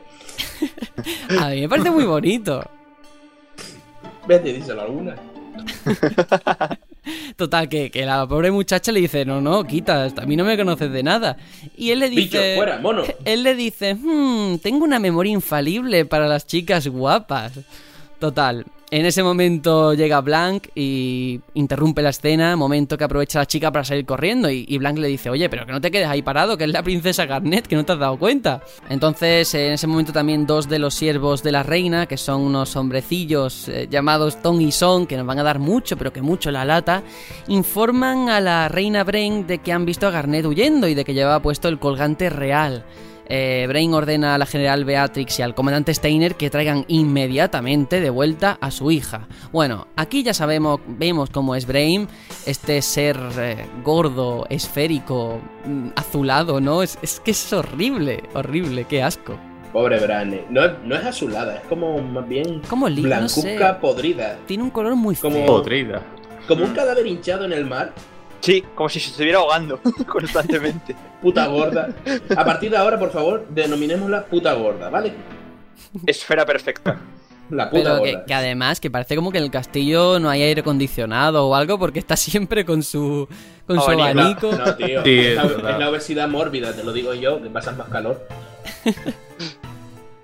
A 1.39 1.51
mí 1.51 1.61
me 1.61 1.69
parece 1.69 1.89
muy 1.93 2.03
bonito. 2.03 2.69
Vete, 4.27 4.53
díselo 4.53 4.83
alguna. 4.83 5.15
Total, 7.37 7.69
que, 7.69 7.93
que 7.93 8.05
la 8.05 8.27
pobre 8.27 8.51
muchacha 8.51 8.91
le 8.91 8.99
dice, 8.99 9.25
no, 9.25 9.41
no, 9.41 9.63
quita, 9.63 10.05
a 10.07 10.27
mí 10.27 10.35
no 10.35 10.45
me 10.45 10.57
conoces 10.57 10.91
de 10.91 11.05
nada. 11.05 11.37
Y 11.77 11.93
él 11.93 12.01
le 12.01 12.09
Bicho, 12.11 12.39
dice... 12.39 12.57
fuera, 12.57 12.79
mono. 12.81 13.05
Él 13.25 13.45
le 13.45 13.55
dice, 13.55 13.95
"Hmm, 13.95 14.59
tengo 14.59 14.85
una 14.85 14.99
memoria 14.99 15.33
infalible 15.33 16.05
para 16.07 16.27
las 16.27 16.49
chicas 16.49 16.89
guapas. 16.89 17.53
Total, 18.19 18.67
en 18.91 19.07
ese 19.07 19.23
momento 19.23 19.95
llega 19.95 20.21
Blanc 20.21 20.67
y 20.75 21.41
interrumpe 21.55 22.03
la 22.03 22.11
escena, 22.11 22.57
momento 22.57 22.99
que 22.99 23.05
aprovecha 23.05 23.39
la 23.39 23.47
chica 23.47 23.71
para 23.71 23.85
salir 23.85 24.05
corriendo 24.05 24.51
y, 24.51 24.65
y 24.69 24.79
Blanc 24.79 24.99
le 24.99 25.09
dice, 25.09 25.31
oye, 25.31 25.49
pero 25.49 25.65
que 25.65 25.73
no 25.73 25.81
te 25.81 25.91
quedes 25.91 26.09
ahí 26.09 26.23
parado, 26.23 26.57
que 26.57 26.65
es 26.65 26.71
la 26.71 26.83
princesa 26.83 27.27
Garnet, 27.27 27.67
que 27.67 27.77
no 27.77 27.85
te 27.85 27.93
has 27.93 27.99
dado 27.99 28.19
cuenta. 28.19 28.63
Entonces, 28.89 29.55
en 29.55 29.73
ese 29.73 29.87
momento 29.87 30.13
también 30.13 30.47
dos 30.47 30.69
de 30.69 30.79
los 30.79 30.95
siervos 30.95 31.43
de 31.43 31.53
la 31.53 31.63
reina, 31.63 32.07
que 32.07 32.17
son 32.17 32.41
unos 32.41 32.75
hombrecillos 32.75 33.69
eh, 33.69 33.87
llamados 33.89 34.43
Ton 34.43 34.61
y 34.61 34.73
Son, 34.73 35.07
que 35.07 35.17
nos 35.17 35.27
van 35.27 35.39
a 35.39 35.45
dar 35.45 35.61
mucho, 35.61 35.97
pero 35.97 36.13
que 36.13 36.23
mucho 36.23 36.51
la 36.51 36.65
lata, 36.65 37.03
informan 37.49 38.29
a 38.29 38.41
la 38.41 38.69
reina 38.69 39.05
Brain 39.05 39.47
de 39.47 39.59
que 39.59 39.73
han 39.73 39.85
visto 39.85 40.07
a 40.07 40.11
Garnet 40.11 40.47
huyendo 40.47 40.89
y 40.89 40.95
de 40.95 41.05
que 41.05 41.15
llevaba 41.15 41.41
puesto 41.41 41.69
el 41.69 41.79
colgante 41.79 42.29
real. 42.29 42.85
Eh, 43.33 43.67
Brain 43.69 43.95
ordena 43.95 44.35
a 44.35 44.39
la 44.39 44.45
general 44.47 44.85
Beatrix 44.85 45.39
y 45.39 45.43
al 45.43 45.55
comandante 45.55 45.95
Steiner 45.95 46.35
que 46.35 46.51
traigan 46.51 46.85
inmediatamente 46.89 48.01
de 48.01 48.11
vuelta 48.11 48.59
a 48.61 48.73
su 48.73 48.91
hija. 48.91 49.29
Bueno, 49.53 49.87
aquí 49.95 50.25
ya 50.25 50.35
sabemos, 50.35 50.81
vemos 50.89 51.31
cómo 51.31 51.55
es 51.55 51.65
Brain, 51.65 52.09
este 52.45 52.83
ser 52.83 53.17
eh, 53.39 53.67
gordo, 53.85 54.47
esférico, 54.51 55.41
mm, 55.65 55.91
azulado, 55.95 56.61
¿no? 56.61 56.83
Es, 56.83 56.99
es 57.03 57.21
que 57.21 57.31
es 57.31 57.53
horrible, 57.53 58.25
horrible, 58.35 58.85
qué 58.85 59.03
asco. 59.03 59.39
Pobre 59.73 60.01
Brane. 60.01 60.47
No, 60.51 60.63
no 60.85 60.97
es 60.97 61.05
azulada, 61.05 61.59
es 61.59 61.63
como 61.69 61.99
más 62.03 62.29
bien 62.29 62.61
Como 62.69 62.89
no 62.89 63.29
sé. 63.29 63.57
podrida. 63.81 64.39
Tiene 64.47 64.65
un 64.65 64.71
color 64.71 64.97
muy 64.97 65.15
Como-. 65.15 65.47
Podrida. 65.47 66.03
Como 66.49 66.65
un 66.65 66.73
cadáver 66.75 67.07
hinchado 67.07 67.45
en 67.45 67.53
el 67.53 67.65
mar. 67.65 67.93
Sí, 68.41 68.65
como 68.75 68.89
si 68.89 69.01
se 69.01 69.11
estuviera 69.11 69.39
ahogando 69.39 69.81
constantemente. 70.07 70.97
Puta 71.21 71.47
gorda. 71.47 71.91
A 72.37 72.45
partir 72.45 72.71
de 72.71 72.77
ahora, 72.77 72.99
por 72.99 73.11
favor, 73.13 73.47
denominémosla 73.51 74.25
puta 74.25 74.53
gorda, 74.55 74.89
¿vale? 74.89 75.13
Esfera 76.07 76.47
perfecta. 76.47 76.99
La 77.51 77.69
puta 77.69 77.83
Pero 77.83 78.03
que, 78.03 78.13
gorda. 78.13 78.25
que 78.27 78.35
además, 78.35 78.81
que 78.81 78.91
parece 78.91 79.17
como 79.17 79.33
que 79.33 79.39
en 79.39 79.45
el 79.45 79.51
castillo 79.51 80.19
no 80.21 80.31
hay 80.31 80.43
aire 80.43 80.61
acondicionado 80.61 81.49
o 81.49 81.55
algo 81.55 81.79
porque 81.79 81.99
está 81.99 82.17
siempre 82.17 82.65
con 82.65 82.83
su, 82.83 83.29
con 83.67 83.81
su 83.81 83.91
Abanico. 83.91 84.49
abanico. 84.51 84.53
No, 84.53 84.77
tío. 84.77 85.03
Sí, 85.05 85.19
es, 85.19 85.27
es 85.39 85.63
la, 85.63 85.71
es 85.73 85.79
la 85.79 85.91
obesidad 85.91 86.29
mórbida, 86.29 86.73
te 86.73 86.85
lo 86.85 86.93
digo 86.93 87.13
yo, 87.15 87.43
que 87.43 87.51
pasas 87.51 87.77
más 87.77 87.89
calor. 87.89 88.27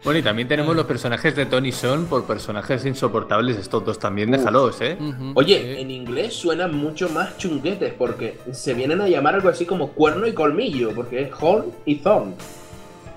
Bueno, 0.06 0.20
y 0.20 0.22
también 0.22 0.46
tenemos 0.46 0.76
los 0.76 0.86
personajes 0.86 1.34
de 1.34 1.46
Tony 1.46 1.72
Son 1.72 2.06
por 2.06 2.24
personajes 2.28 2.86
insoportables 2.86 3.56
estos 3.56 3.84
dos 3.84 3.98
también, 3.98 4.30
déjalos, 4.30 4.80
¿eh? 4.80 4.96
Oye, 5.34 5.74
sí. 5.74 5.80
en 5.82 5.90
inglés 5.90 6.32
suenan 6.32 6.74
mucho 6.76 7.08
más 7.08 7.36
chunguetes 7.38 7.92
porque 7.92 8.38
se 8.52 8.72
vienen 8.74 9.00
a 9.00 9.08
llamar 9.08 9.34
algo 9.34 9.48
así 9.48 9.66
como 9.66 9.88
cuerno 9.88 10.28
y 10.28 10.32
colmillo, 10.32 10.92
porque 10.94 11.22
es 11.22 11.30
horn 11.40 11.72
y 11.84 11.96
thorn. 11.96 12.34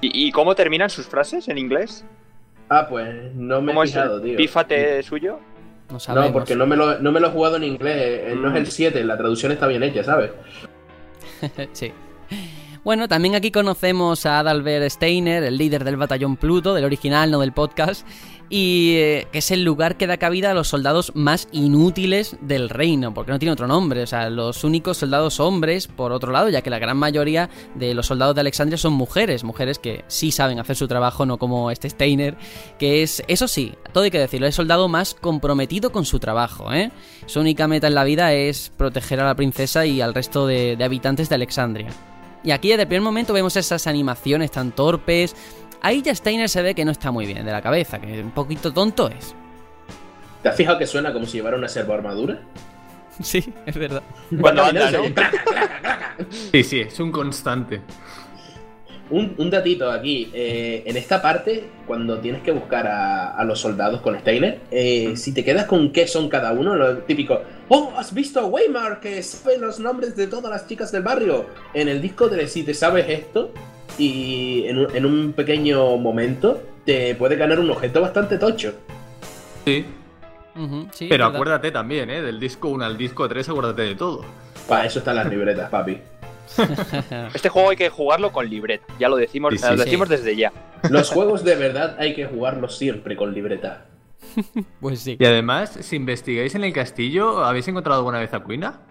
¿Y, 0.01 0.27
y 0.27 0.31
cómo 0.31 0.55
terminan 0.55 0.89
sus 0.89 1.05
frases 1.05 1.47
en 1.47 1.59
inglés? 1.59 2.03
Ah, 2.69 2.87
pues 2.89 3.35
no 3.35 3.61
me 3.61 3.67
¿Cómo 3.71 3.83
he 3.83 3.85
es 3.85 3.91
fijado, 3.91 4.17
el 4.17 4.23
tío. 4.23 4.37
pífate 4.37 5.03
suyo? 5.03 5.39
No 5.91 5.99
sabemos. 5.99 6.29
No, 6.29 6.33
porque 6.33 6.55
no 6.55 6.65
me, 6.65 6.75
lo, 6.75 6.97
no 6.99 7.11
me 7.11 7.19
lo 7.19 7.27
he 7.27 7.31
jugado 7.31 7.57
en 7.57 7.65
inglés, 7.65 7.95
eh, 7.97 8.35
no 8.35 8.47
es 8.47 8.53
Mm. 8.55 8.57
el 8.57 8.65
7, 8.67 9.03
la 9.03 9.15
traducción 9.15 9.51
está 9.51 9.67
bien 9.67 9.83
hecha, 9.83 10.03
¿sabes? 10.03 10.31
sí. 11.73 11.91
Bueno, 12.83 13.09
también 13.09 13.35
aquí 13.35 13.51
conocemos 13.51 14.25
a 14.25 14.39
Adalbert 14.39 14.89
Steiner, 14.89 15.43
el 15.43 15.57
líder 15.57 15.83
del 15.83 15.97
batallón 15.97 16.37
Pluto, 16.37 16.73
del 16.73 16.85
original, 16.85 17.29
no 17.29 17.41
del 17.41 17.51
podcast, 17.51 18.07
y 18.49 18.95
eh, 18.95 19.27
que 19.33 19.39
es 19.39 19.51
el 19.51 19.65
lugar 19.65 19.97
que 19.97 20.07
da 20.07 20.15
cabida 20.15 20.51
a 20.51 20.53
los 20.53 20.69
soldados 20.69 21.11
más 21.13 21.49
inútiles 21.51 22.37
del 22.39 22.69
reino, 22.69 23.13
porque 23.13 23.33
no 23.33 23.37
tiene 23.37 23.51
otro 23.51 23.67
nombre, 23.67 24.01
o 24.01 24.07
sea, 24.07 24.29
los 24.29 24.63
únicos 24.63 24.97
soldados 24.97 25.41
hombres, 25.41 25.87
por 25.87 26.13
otro 26.13 26.31
lado, 26.31 26.47
ya 26.47 26.61
que 26.61 26.69
la 26.69 26.79
gran 26.79 26.95
mayoría 26.95 27.49
de 27.75 27.93
los 27.93 28.07
soldados 28.07 28.33
de 28.33 28.41
Alexandria 28.41 28.77
son 28.77 28.93
mujeres, 28.93 29.43
mujeres 29.43 29.77
que 29.77 30.05
sí 30.07 30.31
saben 30.31 30.59
hacer 30.59 30.77
su 30.77 30.87
trabajo, 30.87 31.25
no 31.25 31.37
como 31.37 31.71
este 31.71 31.89
Steiner, 31.89 32.37
que 32.79 33.03
es, 33.03 33.21
eso 33.27 33.49
sí, 33.49 33.73
todo 33.91 34.05
hay 34.05 34.11
que 34.11 34.19
decirlo, 34.19 34.47
es 34.47 34.53
el 34.53 34.55
soldado 34.55 34.87
más 34.87 35.15
comprometido 35.15 35.91
con 35.91 36.05
su 36.05 36.19
trabajo, 36.19 36.73
¿eh? 36.73 36.91
Su 37.25 37.41
única 37.41 37.67
meta 37.67 37.87
en 37.87 37.95
la 37.95 38.05
vida 38.05 38.33
es 38.33 38.71
proteger 38.77 39.19
a 39.19 39.25
la 39.25 39.35
princesa 39.35 39.85
y 39.85 39.99
al 39.99 40.13
resto 40.13 40.47
de, 40.47 40.77
de 40.77 40.83
habitantes 40.85 41.27
de 41.27 41.35
Alexandria. 41.35 41.89
Y 42.43 42.51
aquí 42.51 42.69
desde 42.69 42.83
el 42.83 42.87
primer 42.87 43.01
momento 43.01 43.33
vemos 43.33 43.55
esas 43.55 43.85
animaciones 43.87 44.51
tan 44.51 44.71
torpes. 44.71 45.35
Ahí 45.81 46.01
ya 46.01 46.13
Steiner 46.13 46.49
se 46.49 46.61
ve 46.61 46.75
que 46.75 46.85
no 46.85 46.91
está 46.91 47.11
muy 47.11 47.25
bien 47.25 47.45
de 47.45 47.51
la 47.51 47.61
cabeza, 47.61 47.99
que 47.99 48.21
un 48.21 48.31
poquito 48.31 48.73
tonto 48.73 49.09
es. 49.09 49.35
¿Te 50.41 50.49
has 50.49 50.55
fijado 50.55 50.77
que 50.77 50.87
suena 50.87 51.11
como 51.11 51.25
si 51.25 51.33
llevara 51.37 51.57
una 51.57 51.67
servo 51.67 51.93
armadura? 51.93 52.39
Sí, 53.21 53.53
es 53.65 53.75
verdad. 53.75 54.01
Cuando 54.39 54.63
anda, 54.63 54.89
¿no? 54.91 55.03
Sí, 56.53 56.63
sí, 56.63 56.79
es 56.79 56.97
un 57.01 57.11
constante. 57.11 57.81
Un, 59.11 59.33
un 59.37 59.49
datito 59.49 59.91
aquí. 59.91 60.29
eh, 60.33 60.83
en 60.85 60.95
esta 60.97 61.21
parte, 61.21 61.63
cuando 61.87 62.19
tienes 62.19 62.43
que 62.43 62.51
buscar 62.51 62.85
a, 62.87 63.31
a 63.35 63.43
los 63.43 63.59
soldados 63.59 64.01
con 64.01 64.17
Steiner, 64.19 64.59
eh, 64.69 65.13
si 65.15 65.33
te 65.33 65.43
quedas 65.43 65.65
con 65.65 65.91
qué 65.91 66.07
son 66.07 66.29
cada 66.29 66.51
uno, 66.51 66.75
lo 66.75 66.99
típico. 66.99 67.41
¡Oh, 67.69 67.91
has 67.97 68.13
visto 68.13 68.39
a 68.39 68.45
Weimar 68.45 68.99
que 68.99 69.21
sabe 69.23 69.57
los 69.57 69.79
nombres 69.79 70.15
de 70.15 70.27
todas 70.27 70.51
las 70.51 70.67
chicas 70.67 70.91
del 70.91 71.03
barrio! 71.03 71.45
En 71.73 71.87
el 71.87 72.01
disco 72.01 72.27
de 72.29 72.47
si 72.47 72.63
te 72.63 72.73
sabes 72.73 73.09
esto, 73.09 73.51
y 73.97 74.65
en 74.67 74.77
un, 74.77 74.95
en 74.95 75.05
un 75.05 75.33
pequeño 75.33 75.97
momento, 75.97 76.61
te 76.85 77.15
puede 77.15 77.35
ganar 77.35 77.59
un 77.59 77.69
objeto 77.71 78.01
bastante 78.01 78.37
tocho. 78.37 78.73
Sí. 79.65 79.85
Pero 81.07 81.25
acuérdate 81.25 81.71
también, 81.71 82.09
¿eh? 82.09 82.21
Del 82.21 82.39
disco 82.39 82.69
1 82.69 82.83
al 82.85 82.97
disco 82.97 83.27
3, 83.27 83.49
acuérdate 83.49 83.81
de 83.83 83.95
todo. 83.95 84.23
Para 84.67 84.85
eso 84.85 84.99
están 84.99 85.15
las 85.15 85.27
libretas, 85.29 85.69
papi. 85.69 85.97
Este 87.33 87.49
juego 87.49 87.69
hay 87.69 87.77
que 87.77 87.89
jugarlo 87.89 88.31
con 88.31 88.49
libreta. 88.49 88.85
Ya 88.99 89.09
lo 89.09 89.15
decimos, 89.17 89.53
Sí, 89.53 89.59
sí, 89.59 89.65
lo 89.71 89.77
sí. 89.77 89.83
decimos 89.83 90.09
desde 90.09 90.35
ya. 90.35 90.51
Los 90.89 91.09
juegos 91.09 91.43
de 91.43 91.55
verdad 91.55 91.95
hay 91.99 92.13
que 92.15 92.25
jugarlos 92.25 92.77
siempre 92.77 93.15
con 93.15 93.33
libreta. 93.33 93.85
Pues 94.81 94.99
sí. 95.01 95.17
Y 95.19 95.25
además, 95.25 95.77
si 95.81 95.95
investigáis 95.95 96.55
en 96.55 96.63
el 96.63 96.73
castillo, 96.73 97.43
¿habéis 97.43 97.67
encontrado 97.67 97.99
alguna 97.99 98.19
vez 98.19 98.33
a 98.33 98.43
Quina? 98.43 98.81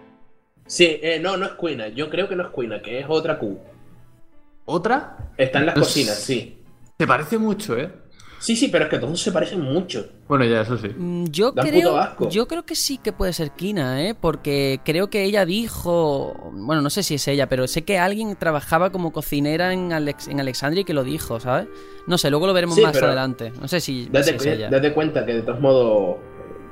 Sí, 0.67 0.99
eh, 1.01 1.19
no, 1.21 1.37
no 1.37 1.45
es 1.47 1.51
Quina. 1.53 1.87
Yo 1.89 2.09
creo 2.09 2.27
que 2.27 2.35
no 2.35 2.43
es 2.43 2.49
Quina, 2.53 2.81
que 2.81 2.99
es 2.99 3.05
otra 3.07 3.39
Q. 3.39 3.59
¿Otra? 4.65 5.31
Está 5.37 5.59
en 5.59 5.65
las 5.67 5.75
Pues- 5.75 5.87
cocinas, 5.87 6.17
sí. 6.19 6.63
Se 6.97 7.07
parece 7.07 7.37
mucho, 7.37 7.77
¿eh? 7.77 7.91
Sí, 8.39 8.55
sí, 8.55 8.69
pero 8.69 8.85
es 8.85 8.89
que 8.89 8.97
todos 8.99 9.19
se 9.21 9.31
parecen 9.31 9.61
mucho. 9.61 10.07
Bueno, 10.27 10.45
ya, 10.45 10.61
eso 10.61 10.77
sí. 10.77 10.87
Mm, 10.95 11.25
Yo 11.25 11.51
Dan 11.51 11.67
creo, 11.67 11.81
puto 11.89 11.97
asco. 11.99 12.29
yo 12.29 12.47
creo 12.47 12.65
que 12.65 12.75
sí 12.75 12.97
que 12.97 13.11
puede 13.11 13.33
ser 13.33 13.51
Kina, 13.51 14.01
¿eh? 14.07 14.15
Porque 14.19 14.79
creo 14.85 15.09
que 15.09 15.23
ella 15.25 15.45
dijo, 15.45 16.51
bueno, 16.53 16.81
no 16.81 16.89
sé 16.89 17.03
si 17.03 17.15
es 17.15 17.27
ella, 17.27 17.47
pero 17.49 17.67
sé 17.67 17.83
que 17.83 17.97
alguien 17.99 18.35
trabajaba 18.35 18.91
como 18.91 19.11
cocinera 19.11 19.73
en, 19.73 19.91
Alex, 19.93 20.27
en 20.27 20.39
Alexandria 20.39 20.81
y 20.81 20.85
que 20.85 20.93
lo 20.93 21.03
dijo, 21.03 21.39
¿sabes? 21.39 21.67
No 22.07 22.17
sé, 22.17 22.29
luego 22.29 22.47
lo 22.47 22.53
veremos 22.53 22.75
Sí, 22.75 22.81
más 22.81 23.01
adelante. 23.01 23.51
No 23.59 23.67
sé 23.67 23.79
si, 23.81 24.07
Date, 24.11 24.29
si 24.29 24.35
es 24.35 24.45
ella. 24.45 24.69
date 24.69 24.93
cuenta 24.93 25.25
que 25.25 25.33
de 25.33 25.41
todos 25.41 25.59
modos, 25.59 26.17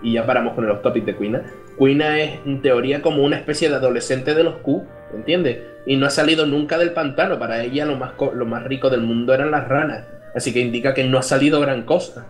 y 0.02 0.14
ya 0.14 0.26
paramos 0.26 0.54
con 0.54 0.70
el 0.70 0.82
topic 0.82 1.06
de 1.06 1.18
Quina, 1.18 1.42
Quina 1.78 2.20
es 2.22 2.40
en 2.46 2.62
teoría 2.62 3.02
como 3.02 3.24
una 3.24 3.38
especie 3.38 3.70
de 3.70 3.76
adolescente 3.76 4.34
de 4.34 4.44
los 4.44 4.56
Q, 4.58 4.84
¿entiendes? 5.14 5.60
Y 5.86 5.96
no 5.96 6.06
ha 6.06 6.10
salido 6.10 6.46
nunca 6.46 6.78
del 6.78 6.92
pantano, 6.94 7.38
para 7.40 7.64
ella 7.64 7.86
lo 7.86 7.98
más, 7.98 8.12
co- 8.14 8.32
lo 8.34 8.46
más 8.46 8.64
rico 8.64 8.90
del 8.90 9.02
mundo 9.02 9.34
eran 9.34 9.52
las 9.52 9.68
ranas, 9.68 10.06
así 10.38 10.54
que 10.54 10.60
indica 10.60 10.93
que 10.93 11.04
no 11.04 11.17
ha 11.17 11.23
salido 11.23 11.60
gran 11.60 11.84
cosa. 11.84 12.26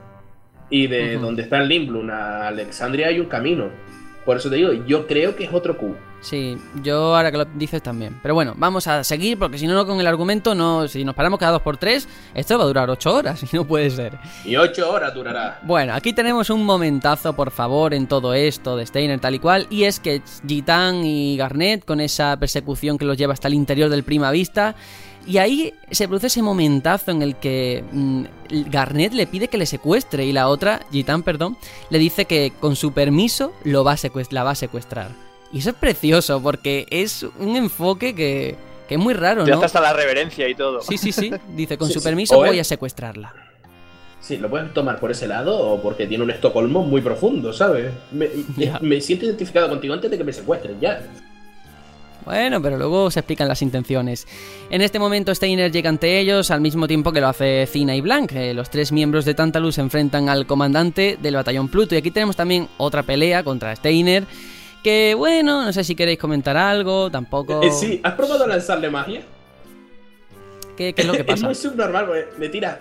Y 0.70 0.88
de 0.88 1.18
donde 1.18 1.44
está 1.44 1.58
el 1.60 1.70
Limblum 1.70 2.10
a 2.10 2.48
Alexandria 2.48 3.08
hay 3.08 3.20
un 3.20 3.28
camino. 3.28 3.70
Por 4.26 4.38
eso 4.38 4.50
te 4.50 4.58
digo, 4.58 4.74
yo 4.86 5.08
creo 5.08 5.36
que 5.36 5.46
es 5.46 5.54
otro 5.54 5.78
Q. 5.78 5.96
Sí, 6.20 6.58
yo 6.84 7.16
ahora 7.16 7.32
que 7.32 7.38
lo 7.38 7.46
dices 7.46 7.82
también. 7.82 8.20
Pero 8.22 8.34
bueno, 8.34 8.54
vamos 8.58 8.88
a 8.88 9.04
seguir 9.06 9.38
porque 9.38 9.58
si 9.58 9.68
no, 9.68 9.74
no 9.74 9.86
con 9.86 10.00
el 10.02 10.08
argumento, 10.08 10.56
no, 10.56 10.88
si 10.88 11.06
nos 11.06 11.16
paramos 11.16 11.40
cada 11.40 11.54
dos 11.54 11.62
por 11.62 11.78
tres, 11.78 12.10
esto 12.34 12.58
va 12.58 12.66
a 12.66 12.68
durar 12.68 12.90
ocho 12.90 13.14
horas 13.14 13.42
y 13.54 13.56
no 13.56 13.66
puede 13.66 13.90
ser. 13.90 14.18
Y 14.44 14.58
ocho 14.58 14.92
horas 14.92 15.14
durará. 15.14 15.60
Bueno, 15.64 15.94
aquí 15.94 16.12
tenemos 16.12 16.50
un 16.50 16.66
momentazo, 16.66 17.34
por 17.34 17.52
favor, 17.52 17.94
en 17.94 18.08
todo 18.08 18.34
esto 18.34 18.76
de 18.76 18.86
Steiner 18.86 19.20
tal 19.20 19.36
y 19.36 19.40
cual, 19.40 19.68
y 19.70 19.84
es 19.84 20.02
que 20.02 20.22
Gitan 20.46 21.06
y 21.06 21.38
Garnet, 21.38 21.86
con 21.86 22.02
esa 22.02 22.38
persecución 22.38 22.98
que 22.98 23.06
los 23.06 23.18
lleva 23.18 23.34
hasta 23.34 23.48
el 23.48 23.54
interior 23.54 23.90
del 23.90 24.04
Prima 24.04 24.32
Vista, 24.32 24.76
y 25.28 25.38
ahí 25.40 25.74
se 25.92 26.08
produce 26.08 26.28
ese 26.28 26.42
momentazo 26.42 27.12
en 27.12 27.22
el 27.22 27.36
que 27.36 27.84
mm, 27.92 28.24
Garnet 28.70 29.14
le 29.14 29.28
pide 29.28 29.48
que 29.50 29.58
le 29.58 29.66
secuestre 29.66 30.26
y 30.26 30.32
la 30.32 30.48
otra, 30.48 30.82
Gitan, 30.92 31.24
perdón, 31.24 31.58
le 31.90 32.00
dice 32.00 32.26
que 32.26 32.54
con 32.60 32.76
su 32.76 32.94
permiso 32.94 33.54
lo 33.64 33.84
va 33.84 33.94
a 33.94 33.98
la 34.32 34.44
va 34.44 34.52
a 34.52 34.56
secuestrar. 34.56 35.10
Y 35.52 35.60
eso 35.60 35.70
es 35.72 35.76
precioso 35.76 36.42
porque 36.42 36.86
es 36.90 37.26
un 37.40 37.56
enfoque 37.56 38.14
que, 38.16 38.56
que 38.88 38.96
es 38.96 39.00
muy 39.00 39.14
raro, 39.14 39.44
Te 39.44 39.52
¿no? 39.52 39.58
hace 39.58 39.66
hasta 39.66 39.82
la 39.82 39.94
reverencia 39.94 40.48
y 40.50 40.56
todo. 40.56 40.82
Sí, 40.82 40.98
sí, 40.98 41.12
sí. 41.12 41.32
Dice, 41.56 41.78
con 41.78 41.88
Sí, 41.88 41.94
su 41.96 42.00
sí. 42.00 42.06
permiso 42.06 42.36
O 42.36 42.40
voy 42.40 42.56
él- 42.56 42.60
a 42.62 42.64
secuestrarla. 42.64 43.34
Sí, 44.20 44.36
lo 44.38 44.50
puedes 44.50 44.74
tomar 44.74 45.00
por 45.00 45.10
ese 45.12 45.26
lado 45.28 45.58
o 45.58 45.82
porque 45.82 46.06
tiene 46.06 46.22
un 46.24 46.32
Estocolmo 46.32 46.84
muy 46.84 47.00
profundo, 47.02 47.54
¿sabes? 47.54 47.94
Me, 48.12 48.30
me 48.82 49.00
siento 49.00 49.26
identificado 49.26 49.70
contigo 49.70 49.94
antes 49.94 50.12
de 50.12 50.18
que 50.18 50.24
me 50.24 50.34
secuestren, 50.34 50.78
ya. 50.82 51.02
Bueno, 52.28 52.62
pero 52.62 52.78
luego 52.78 53.10
se 53.10 53.22
explican 53.22 53.48
las 53.48 53.62
intenciones. 53.62 54.28
En 54.70 54.82
este 54.82 55.00
momento 55.00 55.34
Steiner 55.34 55.72
llega 55.72 55.88
ante 55.90 56.20
ellos 56.20 56.52
al 56.52 56.60
mismo 56.60 56.86
tiempo 56.86 57.14
que 57.14 57.22
lo 57.22 57.30
hace 57.30 57.66
Cina 57.68 57.96
y 57.96 58.02
Blanc. 58.02 58.34
Eh, 58.34 58.54
los 58.54 58.70
tres 58.70 58.92
miembros 58.92 59.24
de 59.24 59.34
Tantalus 59.34 59.76
se 59.76 59.82
enfrentan 59.82 60.28
al 60.28 60.46
comandante 60.46 61.18
del 61.22 61.36
batallón 61.36 61.70
Pluto. 61.70 61.96
Y 61.96 62.00
aquí 62.00 62.12
tenemos 62.12 62.36
también 62.36 62.68
otra 62.76 63.04
pelea 63.04 63.46
contra 63.46 63.74
Steiner. 63.74 64.26
Que 64.84 65.16
bueno, 65.16 65.64
no 65.64 65.72
sé 65.72 65.86
si 65.86 65.96
queréis 65.96 66.20
comentar 66.20 66.58
algo, 66.58 67.10
tampoco... 67.10 67.62
Eh, 67.64 67.72
sí, 67.72 68.02
¿has 68.04 68.14
probado 68.16 68.46
lanzarle 68.46 68.90
magia? 68.90 69.22
¿Qué, 70.76 70.94
qué 70.94 71.04
es 71.04 71.08
lo 71.08 71.14
que 71.14 71.22
Es 71.22 71.26
pasa? 71.28 71.46
muy 71.46 71.56
subnormal, 71.56 72.08
porque 72.08 72.26
le 72.40 72.50
tiras 72.50 72.78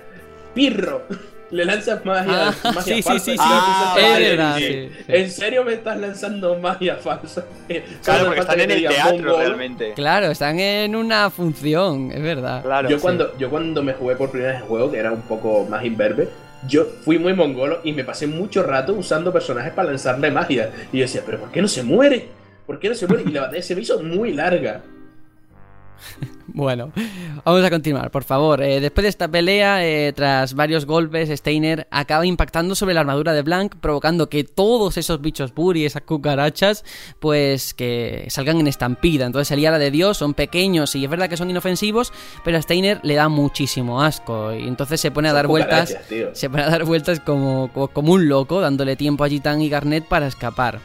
pirro. 0.57 1.03
Le 1.51 1.65
lanzas 1.65 2.05
magia, 2.05 2.49
Ah, 2.49 2.55
magia 2.75 2.83
sí, 2.97 3.03
falsa. 3.03 3.25
sí, 3.25 3.31
sí. 3.33 3.37
Ah, 3.41 3.97
es 3.99 4.19
verdad, 4.19 4.57
sí, 4.59 4.65
sí. 4.65 4.91
¿En 5.07 5.31
serio 5.31 5.65
me 5.65 5.75
estás 5.75 5.99
lanzando 6.01 6.59
magia 6.59 6.97
falsa? 6.97 7.45
Claro, 8.05 8.27
porque 8.27 8.41
están 8.41 8.61
en 8.61 8.71
el 8.73 8.87
teatro 8.89 9.37
realmente. 9.39 9.93
Claro, 9.95 10.27
están 10.33 10.59
en 10.59 10.97
una 10.97 11.31
función, 11.31 12.11
es 12.13 12.23
verdad. 12.23 12.63
Claro. 12.63 12.89
Yo 12.89 12.97
sí. 12.97 13.03
cuando, 13.03 13.37
yo 13.39 13.49
cuando 13.49 13.83
me 13.83 13.93
jugué 13.93 14.17
por 14.17 14.31
primera 14.31 14.53
vez 14.55 14.63
el 14.63 14.67
juego, 14.69 14.91
que 14.91 14.99
era 14.99 15.13
un 15.13 15.23
poco 15.23 15.65
más 15.71 15.85
imberbe, 15.85 16.29
yo 16.67 16.85
fui 17.05 17.19
muy 17.19 17.33
mongolo 17.33 17.81
y 17.85 17.93
me 17.93 18.03
pasé 18.03 18.27
mucho 18.27 18.65
rato 18.65 18.95
usando 18.95 19.33
personajes 19.33 19.73
para 19.73 19.91
lanzarle 19.91 20.31
magia. 20.33 20.71
Y 20.93 20.99
yo 20.99 21.03
decía, 21.03 21.23
pero 21.25 21.39
¿por 21.39 21.51
qué 21.53 21.63
no 21.63 21.69
se 21.69 21.85
muere? 21.85 22.29
¿Por 22.67 22.81
qué 22.81 22.89
no 22.89 22.95
se 22.97 23.07
muere? 23.07 23.23
Y 23.25 23.31
la 23.31 23.41
batalla 23.43 23.63
se 23.63 23.75
me 23.77 23.83
hizo 23.83 24.03
muy 24.03 24.33
larga. 24.33 24.81
Bueno, 26.49 26.91
vamos 27.45 27.65
a 27.65 27.71
continuar, 27.71 28.11
por 28.11 28.25
favor. 28.25 28.63
Eh, 28.63 28.81
después 28.81 29.03
de 29.03 29.11
esta 29.11 29.29
pelea, 29.29 29.85
eh, 29.85 30.13
tras 30.15 30.55
varios 30.55 30.87
golpes, 30.87 31.29
Steiner 31.29 31.87
acaba 31.91 32.25
impactando 32.25 32.75
sobre 32.75 32.95
la 32.95 33.01
armadura 33.01 33.35
de 33.35 33.43
Blanc, 33.43 33.75
provocando 33.79 34.31
que 34.31 34.45
todos 34.45 34.97
esos 34.97 35.21
bichos 35.21 35.55
Buri, 35.55 35.85
esas 35.85 36.03
cucarachas, 36.03 36.83
pues 37.21 37.75
que 37.75 38.27
salgan 38.31 38.59
en 38.61 38.69
estampida. 38.69 39.27
Entonces 39.27 39.51
el 39.51 39.61
Yara 39.61 39.79
de 39.79 39.91
Dios 39.91 40.17
son 40.17 40.33
pequeños 40.33 40.95
y 40.95 41.05
es 41.05 41.11
verdad 41.11 41.29
que 41.29 41.37
son 41.37 41.51
inofensivos, 41.51 42.13
pero 42.43 42.57
a 42.57 42.63
Steiner 42.63 43.01
le 43.03 43.17
da 43.17 43.29
muchísimo 43.29 44.01
asco 44.03 44.55
y 44.55 44.67
entonces 44.67 44.99
se 45.01 45.11
pone 45.11 45.29
a 45.29 45.33
Son 45.33 45.37
dar 45.37 45.47
vueltas, 45.49 45.99
tío. 46.09 46.35
se 46.35 46.49
pone 46.49 46.63
a 46.63 46.71
dar 46.71 46.85
vueltas 46.85 47.21
como, 47.21 47.71
como, 47.75 47.89
como 47.89 48.13
un 48.13 48.29
loco, 48.29 48.61
dándole 48.61 48.97
tiempo 48.97 49.25
a 49.25 49.29
Gitan 49.29 49.61
y 49.61 49.69
Garnet 49.69 50.07
para 50.07 50.27
escapar. 50.27 50.81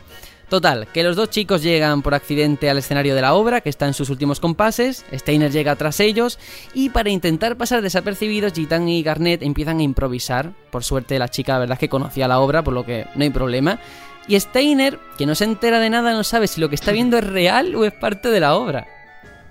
Total, 0.51 0.85
que 0.91 1.03
los 1.03 1.15
dos 1.15 1.29
chicos 1.29 1.63
llegan 1.63 2.01
por 2.01 2.13
accidente 2.13 2.69
al 2.69 2.77
escenario 2.77 3.15
de 3.15 3.21
la 3.21 3.35
obra, 3.35 3.61
que 3.61 3.69
está 3.69 3.87
en 3.87 3.93
sus 3.93 4.09
últimos 4.09 4.41
compases, 4.41 5.05
Steiner 5.13 5.49
llega 5.49 5.77
tras 5.77 6.01
ellos, 6.01 6.39
y 6.73 6.89
para 6.89 7.09
intentar 7.09 7.55
pasar 7.55 7.81
desapercibidos, 7.81 8.51
Gitan 8.51 8.89
y 8.89 9.01
Garnet 9.01 9.43
empiezan 9.43 9.79
a 9.79 9.83
improvisar. 9.83 10.51
Por 10.69 10.83
suerte 10.83 11.17
la 11.19 11.29
chica 11.29 11.53
la 11.53 11.59
verdad 11.59 11.75
es 11.75 11.79
que 11.79 11.87
conocía 11.87 12.27
la 12.27 12.41
obra, 12.41 12.65
por 12.65 12.73
lo 12.73 12.85
que 12.85 13.05
no 13.15 13.23
hay 13.23 13.29
problema. 13.29 13.79
Y 14.27 14.37
Steiner, 14.37 14.99
que 15.17 15.25
no 15.25 15.35
se 15.35 15.45
entera 15.45 15.79
de 15.79 15.89
nada, 15.89 16.11
no 16.11 16.25
sabe 16.25 16.47
si 16.47 16.59
lo 16.59 16.67
que 16.67 16.75
está 16.75 16.91
viendo 16.91 17.17
es 17.17 17.23
real 17.23 17.73
o 17.73 17.85
es 17.85 17.93
parte 17.93 18.29
de 18.29 18.41
la 18.41 18.55
obra. 18.55 18.85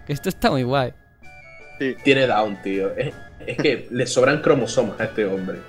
Que 0.07 0.13
esto 0.13 0.29
está 0.29 0.51
muy 0.51 0.65
guay. 0.65 0.93
Tiene 2.05 2.27
down, 2.27 2.61
tío. 2.61 2.91
Es, 2.95 3.15
que 3.57 3.89
le 3.91 4.07
sobran 4.07 4.43
cromosomas 4.43 5.01
a 5.01 5.05
este 5.05 5.25
hombre. 5.25 5.61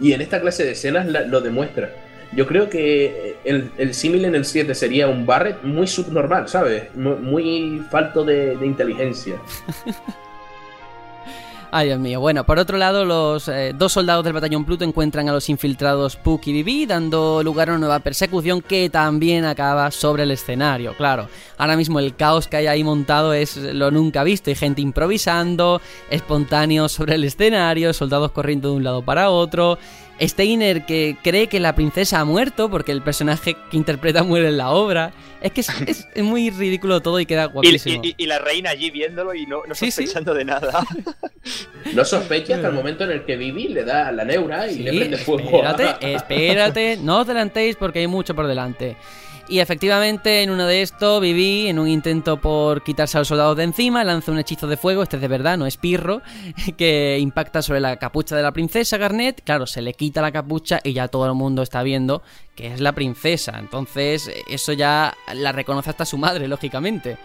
Y 0.00 0.14
en 0.14 0.22
esta 0.22 0.40
clase 0.40 0.64
de 0.64 0.72
escenas 0.72 1.06
lo 1.06 1.42
demuestra. 1.42 1.92
Yo 2.32 2.46
creo 2.46 2.68
que 2.68 3.36
el, 3.44 3.70
el 3.76 3.94
símil 3.94 4.24
en 4.24 4.34
el 4.34 4.44
7 4.44 4.74
sería 4.74 5.08
un 5.08 5.26
Barret 5.26 5.62
muy 5.64 5.86
subnormal, 5.86 6.48
¿sabes? 6.48 6.94
Muy, 6.94 7.82
falto 7.90 8.24
de, 8.24 8.56
de 8.56 8.66
inteligencia. 8.66 9.36
Ay, 11.72 11.86
Dios 11.86 12.00
mío. 12.00 12.18
Bueno, 12.18 12.44
por 12.44 12.58
otro 12.58 12.76
lado, 12.78 13.04
los 13.04 13.46
eh, 13.46 13.72
dos 13.76 13.92
soldados 13.92 14.24
del 14.24 14.32
batallón 14.32 14.64
Pluto 14.64 14.82
encuentran 14.82 15.28
a 15.28 15.32
los 15.32 15.48
infiltrados 15.48 16.16
Puck 16.16 16.48
y 16.48 16.52
Vivi, 16.52 16.84
dando 16.84 17.44
lugar 17.44 17.68
a 17.68 17.72
una 17.72 17.78
nueva 17.78 18.00
persecución 18.00 18.60
que 18.60 18.90
también 18.90 19.44
acaba 19.44 19.92
sobre 19.92 20.24
el 20.24 20.32
escenario. 20.32 20.96
Claro, 20.96 21.28
ahora 21.58 21.76
mismo 21.76 22.00
el 22.00 22.16
caos 22.16 22.48
que 22.48 22.56
hay 22.56 22.66
ahí 22.66 22.82
montado 22.82 23.32
es 23.34 23.56
lo 23.56 23.92
nunca 23.92 24.24
visto. 24.24 24.50
Hay 24.50 24.56
gente 24.56 24.80
improvisando, 24.80 25.80
espontáneos 26.10 26.90
sobre 26.90 27.14
el 27.14 27.22
escenario, 27.22 27.92
soldados 27.92 28.32
corriendo 28.32 28.70
de 28.70 28.76
un 28.76 28.82
lado 28.82 29.02
para 29.02 29.30
otro. 29.30 29.78
Steiner 30.20 30.84
que 30.86 31.16
cree 31.22 31.46
que 31.48 31.60
la 31.60 31.74
princesa 31.74 32.20
ha 32.20 32.24
muerto 32.24 32.70
porque 32.70 32.92
el 32.92 33.02
personaje 33.02 33.56
que 33.70 33.76
interpreta 33.76 34.22
muere 34.22 34.48
en 34.48 34.58
la 34.58 34.70
obra. 34.70 35.12
Es 35.40 35.52
que 35.52 35.62
es, 35.62 35.68
es- 35.86 36.08
es 36.14 36.22
muy 36.24 36.50
ridículo 36.50 37.00
todo 37.00 37.18
y 37.20 37.26
queda 37.26 37.46
guapísimo. 37.46 38.02
y- 38.04 38.08
y- 38.10 38.14
y 38.18 38.26
la 38.26 38.38
reina 38.38 38.70
allí 38.70 38.90
viéndolo 38.90 39.34
y 39.34 39.46
no, 39.46 39.62
no 39.66 39.74
Sí, 39.74 39.86
sí. 39.90 40.02
sospechando 40.02 40.34
de 40.34 40.44
nada. 40.44 40.84
No 41.94 42.04
sospecha 42.04 42.56
hasta 42.56 42.68
el 42.68 42.74
momento 42.74 43.04
en 43.04 43.12
el 43.12 43.24
que 43.24 43.36
Vivi 43.36 43.68
le 43.68 43.82
da 43.84 44.12
la 44.12 44.24
neura 44.24 44.68
y 44.68 44.74
Sí, 44.74 44.82
le 44.82 44.92
prende 44.92 45.16
fuego. 45.16 45.62
espérate, 45.64 46.14
espérate, 46.14 46.96
no 46.98 47.20
os 47.20 47.24
adelantéis 47.26 47.76
porque 47.76 48.00
hay 48.00 48.06
mucho 48.06 48.34
por 48.34 48.46
delante. 48.46 48.96
Y 49.50 49.58
efectivamente, 49.58 50.44
en 50.44 50.50
uno 50.50 50.64
de 50.64 50.80
estos, 50.80 51.20
Vivi, 51.20 51.66
en 51.66 51.80
un 51.80 51.88
intento 51.88 52.40
por 52.40 52.84
quitarse 52.84 53.18
a 53.18 53.20
los 53.22 53.26
soldados 53.26 53.56
de 53.56 53.64
encima, 53.64 54.04
lanza 54.04 54.30
un 54.30 54.38
hechizo 54.38 54.68
de 54.68 54.76
fuego, 54.76 55.02
este 55.02 55.16
es 55.16 55.22
de 55.22 55.26
verdad, 55.26 55.58
no 55.58 55.66
es 55.66 55.76
pirro, 55.76 56.22
que 56.78 57.18
impacta 57.18 57.60
sobre 57.60 57.80
la 57.80 57.96
capucha 57.96 58.36
de 58.36 58.44
la 58.44 58.52
princesa 58.52 58.96
Garnet. 58.96 59.42
Claro, 59.42 59.66
se 59.66 59.82
le 59.82 59.94
quita 59.94 60.22
la 60.22 60.30
capucha 60.30 60.78
y 60.84 60.92
ya 60.92 61.08
todo 61.08 61.26
el 61.26 61.34
mundo 61.34 61.62
está 61.62 61.82
viendo 61.82 62.22
que 62.54 62.68
es 62.74 62.80
la 62.80 62.92
princesa. 62.92 63.58
Entonces, 63.58 64.30
eso 64.48 64.72
ya 64.72 65.16
la 65.34 65.50
reconoce 65.50 65.90
hasta 65.90 66.04
su 66.04 66.16
madre, 66.16 66.46
lógicamente. 66.46 67.18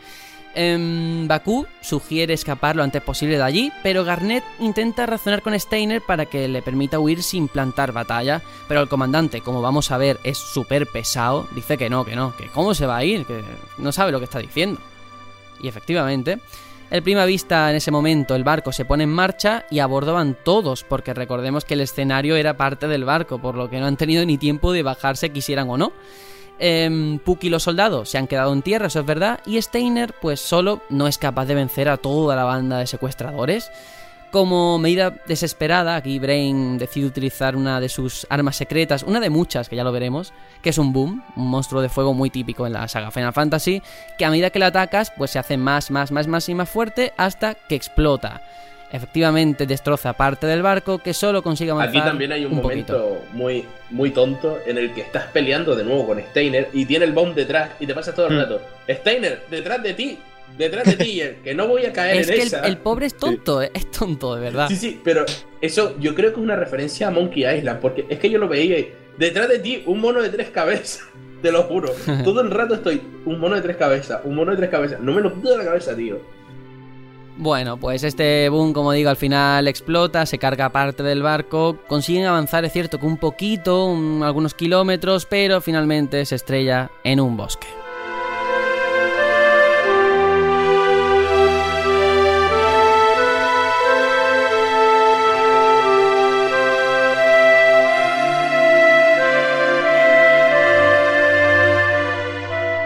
Em, 0.58 1.28
Bakú 1.28 1.68
sugiere 1.82 2.34
escapar 2.34 2.78
lo 2.78 2.84
antes 2.84 3.02
posible 3.02 3.36
de 3.36 3.44
allí, 3.44 3.74
pero 3.84 4.06
Garnet 4.06 4.44
intenta 4.60 5.06
razonar 5.06 5.42
con 5.42 5.60
Steiner 5.60 6.02
para 6.02 6.28
que 6.28 6.48
le 6.48 6.62
permita 6.62 6.98
huir 6.98 7.24
sin 7.24 7.50
plantar 7.50 7.92
batalla, 7.92 8.42
pero 8.70 8.82
el 8.82 8.88
comandante, 8.88 9.42
como 9.42 9.62
vamos 9.62 9.92
a 9.92 9.98
ver, 9.98 10.18
es 10.24 10.38
súper 10.38 10.88
pesado, 10.88 11.46
dice 11.54 11.78
que 11.78 11.90
no, 11.90 12.06
que 12.06 12.16
no, 12.16 12.34
que 12.38 12.48
cómo 12.48 12.74
se 12.74 12.86
va 12.86 12.96
a 12.96 13.04
ir, 13.04 13.26
que 13.26 13.44
no 13.78 13.92
sabe 13.92 14.14
lo 14.14 14.20
que 14.20 14.26
está 14.26 14.40
diciendo. 14.40 14.80
Y 15.62 15.68
efectivamente, 15.68 16.40
el 16.90 17.04
prima 17.04 17.26
vista 17.26 17.70
en 17.70 17.76
ese 17.76 17.92
momento 17.92 18.34
el 18.34 18.46
barco 18.46 18.72
se 18.72 18.86
pone 18.86 19.04
en 19.04 19.10
marcha 19.10 19.66
y 19.70 19.80
a 19.80 19.88
bordo 19.88 20.14
van 20.14 20.38
todos, 20.42 20.86
porque 20.86 21.14
recordemos 21.14 21.66
que 21.66 21.74
el 21.74 21.82
escenario 21.82 22.38
era 22.38 22.56
parte 22.56 22.88
del 22.88 23.04
barco, 23.04 23.40
por 23.40 23.56
lo 23.56 23.70
que 23.70 23.80
no 23.82 23.88
han 23.88 23.98
tenido 23.98 24.26
ni 24.26 24.38
tiempo 24.38 24.72
de 24.72 24.84
bajarse 24.84 25.32
quisieran 25.32 25.70
o 25.70 25.78
no. 25.78 25.92
Puck 27.24 27.44
y 27.44 27.50
los 27.50 27.64
soldados 27.64 28.10
se 28.10 28.18
han 28.18 28.28
quedado 28.28 28.54
en 28.54 28.62
tierra, 28.62 28.88
eso 28.88 29.00
es 29.00 29.06
verdad, 29.06 29.40
y 29.46 29.62
Steiner 29.62 30.14
pues 30.22 30.40
solo 30.40 30.82
no 30.90 31.08
es 31.08 31.18
capaz 31.18 31.46
de 31.46 31.56
vencer 31.56 31.90
a 31.90 31.98
toda 31.98 32.36
la 32.36 32.44
banda 32.44 32.80
de 32.80 32.88
secuestradores. 32.88 33.72
Como 34.32 34.78
medida 34.80 35.14
desesperada, 35.28 35.96
aquí 35.96 36.20
Brain 36.20 36.78
decide 36.78 37.06
utilizar 37.06 37.56
una 37.56 37.80
de 37.80 37.88
sus 37.88 38.28
armas 38.30 38.58
secretas, 38.58 39.04
una 39.04 39.22
de 39.22 39.30
muchas 39.30 39.70
que 39.70 39.78
ya 39.78 39.84
lo 39.86 39.94
veremos, 39.94 40.34
que 40.62 40.72
es 40.72 40.78
un 40.78 40.92
boom, 40.92 41.24
un 41.38 41.48
monstruo 41.48 41.82
de 41.82 41.88
fuego 41.88 42.14
muy 42.14 42.30
típico 42.30 42.68
en 42.68 42.74
la 42.74 42.88
saga 42.90 43.12
Final 43.12 43.32
Fantasy, 43.32 43.82
que 44.18 44.26
a 44.26 44.30
medida 44.30 44.50
que 44.50 44.60
lo 44.60 44.66
atacas 44.66 45.14
pues 45.18 45.32
se 45.32 45.40
hace 45.40 45.56
más, 45.56 45.90
más, 45.90 46.12
más, 46.12 46.28
más 46.28 46.50
y 46.50 46.54
más 46.54 46.70
fuerte 46.70 47.14
hasta 47.16 47.54
que 47.54 47.76
explota. 47.76 48.42
Efectivamente 48.92 49.66
destroza 49.66 50.14
parte 50.14 50.48
del 50.48 50.62
barco 50.62 51.00
que 51.00 51.14
solo 51.14 51.42
consigue 51.44 51.72
avanzar 51.72 51.90
Aquí 51.98 52.00
también 52.08 52.32
hay 52.32 52.46
un, 52.46 52.56
momento 52.56 52.94
poquito. 52.98 53.22
muy, 53.34 53.66
muy 53.90 54.12
tonto 54.12 54.60
en 54.66 54.78
el 54.78 54.94
que 54.94 55.02
estás 55.02 55.26
peleando 55.34 55.76
de 55.76 55.84
nuevo 55.84 56.06
con 56.08 56.20
Steiner 56.22 56.70
y 56.74 56.86
tiene 56.86 57.06
el 57.06 57.12
bomb 57.14 57.34
detrás 57.36 57.72
y 57.80 57.88
te 57.88 57.94
pasa 57.94 58.14
todo 58.14 58.28
el 58.28 58.36
Mm. 58.36 58.40
rato. 58.40 58.62
Steiner, 58.90 59.42
detrás 59.50 59.82
de 59.84 59.94
ti, 59.94 60.20
detrás 60.58 60.86
de 60.86 60.94
ti, 60.94 61.22
que 61.44 61.54
no 61.54 61.68
voy 61.68 61.86
a 61.86 61.92
caer 61.94 62.18
Es 62.22 62.30
en 62.30 62.36
que 62.36 62.42
el, 62.42 62.48
esa. 62.48 62.60
el 62.62 62.78
pobre 62.78 63.08
es 63.08 63.18
tonto, 63.18 63.62
eh, 63.62 63.72
es 63.74 63.90
tonto, 63.92 64.36
de 64.36 64.42
verdad. 64.42 64.68
Sí, 64.70 64.76
sí, 64.76 65.02
pero 65.04 65.26
eso 65.62 65.96
yo 66.00 66.14
creo 66.16 66.32
que 66.32 66.40
es 66.40 66.44
una 66.44 66.56
referencia 66.56 67.08
a 67.08 67.12
Monkey 67.12 67.46
Island, 67.46 67.80
porque 67.80 68.06
es 68.10 68.20
que 68.20 68.30
yo 68.30 68.38
lo 68.40 68.48
veía 68.48 68.80
y 68.80 68.94
detrás 69.18 69.50
de 69.50 69.60
ti 69.60 69.84
un 69.86 70.00
mono 70.00 70.22
de 70.22 70.30
tres 70.30 70.50
cabezas, 70.52 71.02
te 71.42 71.52
lo 71.52 71.64
juro. 71.64 71.92
Todo 72.24 72.42
el 72.42 72.52
rato 72.52 72.76
estoy, 72.76 73.02
un 73.26 73.40
mono 73.40 73.56
de 73.56 73.62
tres 73.62 73.76
cabezas, 73.78 74.22
un 74.24 74.36
mono 74.36 74.52
de 74.52 74.58
tres 74.58 74.70
cabezas. 74.70 75.00
No 75.00 75.12
me 75.14 75.22
lo 75.22 75.34
quito 75.34 75.52
de 75.52 75.58
la 75.58 75.66
cabeza, 75.66 75.96
tío. 75.96 76.20
Bueno, 77.38 77.76
pues 77.78 78.04
este 78.04 78.48
boom, 78.48 78.72
como 78.72 78.94
digo, 78.94 79.10
al 79.10 79.18
final 79.18 79.68
explota, 79.68 80.26
se 80.26 80.38
carga 80.38 80.70
parte 80.70 81.04
del 81.04 81.22
barco, 81.22 81.78
consiguen 81.88 82.26
avanzar, 82.26 82.64
es 82.64 82.72
cierto 82.72 82.98
que 82.98 83.06
un 83.06 83.18
poquito, 83.18 83.86
un- 83.88 84.24
algunos 84.24 84.54
kilómetros, 84.54 85.26
pero 85.26 85.60
finalmente 85.60 86.26
se 86.26 86.36
estrella 86.36 86.90
en 87.04 87.20
un 87.20 87.36
bosque. 87.36 87.68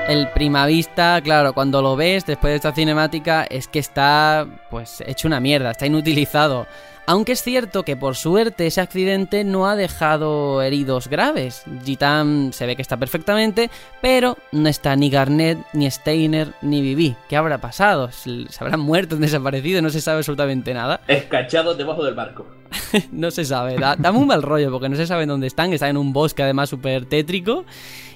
El 0.09 0.27
primavista, 0.29 1.21
claro, 1.21 1.53
cuando 1.53 1.83
lo 1.83 1.95
ves 1.95 2.25
después 2.25 2.49
de 2.49 2.55
esta 2.55 2.73
cinemática 2.73 3.43
es 3.43 3.67
que 3.67 3.77
está 3.77 4.47
pues 4.71 5.03
hecho 5.05 5.27
una 5.27 5.39
mierda, 5.39 5.69
está 5.69 5.85
inutilizado. 5.85 6.65
Aunque 7.05 7.33
es 7.33 7.43
cierto 7.43 7.83
que 7.83 7.95
por 7.95 8.15
suerte 8.15 8.65
ese 8.65 8.81
accidente 8.81 9.43
no 9.43 9.67
ha 9.67 9.75
dejado 9.75 10.63
heridos 10.63 11.09
graves. 11.09 11.61
Gitan 11.85 12.51
se 12.53 12.65
ve 12.65 12.75
que 12.75 12.81
está 12.81 12.97
perfectamente, 12.97 13.69
pero 14.01 14.35
no 14.51 14.67
está 14.67 14.95
ni 14.95 15.11
Garnet, 15.11 15.59
ni 15.73 15.89
Steiner, 15.91 16.53
ni 16.63 16.81
Vivi. 16.81 17.15
¿Qué 17.27 17.37
habrá 17.37 17.59
pasado? 17.59 18.11
¿Se 18.11 18.47
habrán 18.59 18.79
muerto, 18.79 19.15
desaparecido? 19.15 19.83
No 19.83 19.91
se 19.91 20.01
sabe 20.01 20.17
absolutamente 20.17 20.73
nada. 20.73 21.01
Escachados 21.07 21.77
debajo 21.77 22.03
del 22.03 22.15
barco. 22.15 22.47
no 23.11 23.31
se 23.31 23.45
sabe. 23.45 23.77
Da, 23.77 23.95
da 23.95 24.11
muy 24.11 24.25
mal 24.25 24.41
rollo 24.41 24.71
porque 24.71 24.89
no 24.89 24.95
se 24.95 25.07
sabe 25.07 25.25
dónde 25.25 25.47
están. 25.47 25.73
Están 25.73 25.89
en 25.89 25.97
un 25.97 26.13
bosque 26.13 26.43
además 26.43 26.69
súper 26.69 27.05
tétrico. 27.05 27.65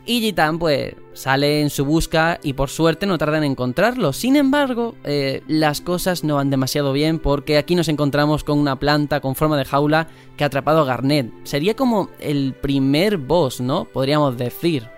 Y 0.06 0.20
Gitan 0.20 0.60
pues 0.60 0.96
sale 1.14 1.62
en 1.62 1.70
su 1.70 1.86
busca 1.86 2.38
y 2.44 2.54
por 2.54 2.70
suerte 2.70 3.06
no 3.06 3.18
tarda 3.18 3.38
en 3.38 3.46
encontrarlo. 3.46 4.12
Sin 4.12 4.36
embargo, 4.36 4.96
eh, 5.06 5.44
las 5.48 5.80
cosas 5.80 6.26
no 6.26 6.36
van 6.36 6.50
demasiado 6.50 6.92
bien 6.92 7.20
porque 7.20 7.58
aquí 7.58 7.74
nos 7.74 7.88
encontramos 7.88 8.44
con 8.44 8.60
una 8.60 8.78
planta 8.78 9.22
con 9.22 9.36
forma 9.36 9.58
de 9.58 9.64
jaula 9.64 10.08
que 10.36 10.44
ha 10.44 10.48
atrapado 10.48 10.82
a 10.82 10.86
Garnet. 10.86 11.32
Sería 11.44 11.76
como 11.76 12.10
el 12.20 12.54
primer 12.54 13.18
boss, 13.18 13.62
¿no? 13.62 13.86
Podríamos 13.86 14.38
decir. 14.38 14.90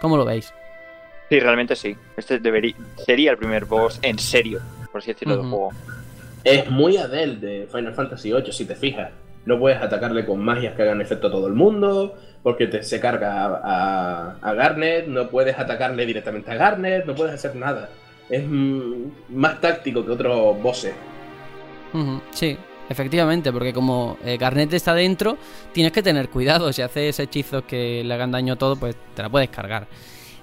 ¿Cómo 0.00 0.16
lo 0.16 0.24
veis? 0.24 0.54
Sí, 1.28 1.40
realmente 1.40 1.74
sí. 1.74 1.96
Este 2.16 2.38
debería, 2.38 2.74
sería 3.04 3.32
el 3.32 3.36
primer 3.36 3.64
boss 3.64 3.98
en 4.02 4.18
serio, 4.18 4.60
por 4.92 5.00
así 5.00 5.12
decirlo, 5.12 5.36
del 5.36 5.46
juego. 5.46 5.70
Es 6.44 6.70
muy 6.70 6.96
Adele 6.96 7.36
de 7.36 7.68
Final 7.70 7.94
Fantasy 7.94 8.32
VIII, 8.32 8.52
si 8.52 8.64
te 8.66 8.74
fijas. 8.76 9.10
No 9.46 9.58
puedes 9.58 9.80
atacarle 9.80 10.24
con 10.26 10.40
magias 10.44 10.74
que 10.74 10.82
hagan 10.82 11.00
efecto 11.00 11.28
a 11.28 11.30
todo 11.30 11.46
el 11.46 11.54
mundo, 11.54 12.14
porque 12.42 12.66
te, 12.66 12.82
se 12.82 13.00
carga 13.00 13.44
a, 13.44 13.60
a- 13.62 14.38
a 14.40 14.54
Garnet, 14.54 15.06
no 15.06 15.28
puedes 15.30 15.58
atacarle 15.58 16.06
directamente 16.06 16.50
a 16.50 16.54
Garnet, 16.56 17.06
no 17.06 17.14
puedes 17.14 17.34
hacer 17.34 17.56
nada. 17.56 17.90
Es 18.28 18.44
más 18.46 19.60
táctico 19.60 20.04
que 20.04 20.12
otros 20.12 20.60
bosses. 20.62 20.94
Sí, 22.30 22.56
efectivamente, 22.88 23.52
porque 23.52 23.72
como 23.72 24.18
eh, 24.24 24.36
Garnet 24.38 24.72
está 24.72 24.94
dentro, 24.94 25.38
tienes 25.72 25.92
que 25.92 26.02
tener 26.02 26.28
cuidado. 26.30 26.72
Si 26.72 26.82
haces 26.82 27.18
hechizos 27.18 27.64
que 27.64 28.02
le 28.04 28.14
hagan 28.14 28.30
daño 28.30 28.54
a 28.54 28.56
todo, 28.56 28.78
pues 28.78 28.96
te 29.14 29.22
la 29.22 29.28
puedes 29.30 29.50
cargar. 29.50 29.88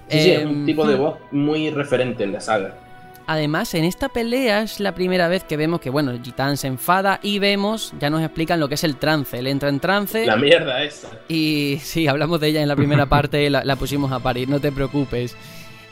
Sí, 0.07 0.19
sí, 0.19 0.31
es 0.31 0.45
un 0.45 0.57
Em, 0.57 0.65
tipo 0.65 0.86
de 0.88 0.95
hmm. 0.95 0.97
boss 0.97 1.19
muy 1.31 1.69
referente 1.71 2.23
en 2.23 2.33
la 2.33 2.41
saga. 2.41 2.87
Además, 3.27 3.73
en 3.73 3.83
esta 3.83 4.07
pelea 4.07 4.61
es 4.61 4.79
la 4.79 4.95
primera 4.95 5.27
vez 5.27 5.43
que 5.43 5.57
vemos 5.57 5.81
que, 5.81 5.89
bueno, 5.89 6.13
Gitan 6.23 6.55
se 6.55 6.67
enfada 6.67 7.19
y 7.21 7.39
vemos, 7.39 7.93
ya 7.99 8.09
nos 8.09 8.21
explican 8.23 8.59
lo 8.59 8.69
que 8.69 8.75
es 8.75 8.83
el 8.85 8.95
trance. 8.95 9.37
Él 9.37 9.47
entra 9.47 9.67
en 9.67 9.81
trance 9.81 10.25
La 10.25 10.37
mierda 10.37 10.81
esa. 10.81 11.09
y 11.27 11.77
sí, 11.83 12.07
hablamos 12.07 12.39
de 12.39 12.47
ella 12.47 12.61
en 12.61 12.69
la 12.69 12.77
primera 12.77 13.05
parte, 13.09 13.49
la, 13.49 13.65
la 13.65 13.75
pusimos 13.75 14.11
a 14.13 14.19
parir, 14.19 14.47
no 14.47 14.61
te 14.61 14.71
preocupes. 14.71 15.35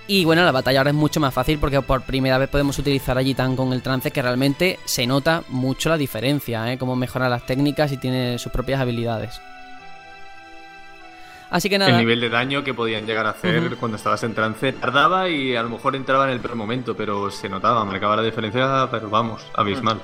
Y 0.07 0.23
bueno, 0.23 0.45
la 0.45 0.51
batalla 0.51 0.79
ahora 0.79 0.91
es 0.91 0.95
mucho 0.95 1.19
más 1.19 1.33
fácil 1.33 1.57
porque 1.59 1.81
por 1.81 2.03
primera 2.03 2.37
vez 2.37 2.47
podemos 2.47 2.77
utilizar 2.79 3.17
a 3.17 3.23
Gitan 3.23 3.55
con 3.55 3.73
el 3.73 3.81
trance 3.81 4.11
que 4.11 4.21
realmente 4.21 4.79
se 4.85 5.05
nota 5.05 5.43
mucho 5.49 5.89
la 5.89 5.97
diferencia, 5.97 6.71
¿eh? 6.71 6.77
Cómo 6.77 6.95
mejora 6.95 7.27
las 7.27 7.45
técnicas 7.45 7.91
y 7.91 7.97
tiene 7.97 8.37
sus 8.37 8.51
propias 8.51 8.79
habilidades. 8.79 9.41
Así 11.55 11.69
que 11.69 11.77
nada. 11.77 11.91
El 11.91 11.97
nivel 11.99 12.19
de 12.19 12.27
daño 12.27 12.65
que 12.65 12.73
podían 12.73 13.05
llegar 13.05 13.25
a 13.25 13.29
hacer 13.29 13.77
cuando 13.79 13.95
estabas 13.95 14.21
en 14.23 14.33
trance 14.33 14.73
tardaba 14.73 15.29
y 15.29 15.55
a 15.55 15.63
lo 15.63 15.69
mejor 15.69 15.95
entraba 15.95 16.25
en 16.25 16.31
el 16.31 16.41
peor 16.41 16.55
momento, 16.55 16.97
pero 16.97 17.31
se 17.31 17.47
notaba, 17.47 17.85
marcaba 17.85 18.17
la 18.17 18.23
diferencia, 18.23 18.89
pero 18.91 19.09
vamos, 19.09 19.41
abismal. 19.53 20.01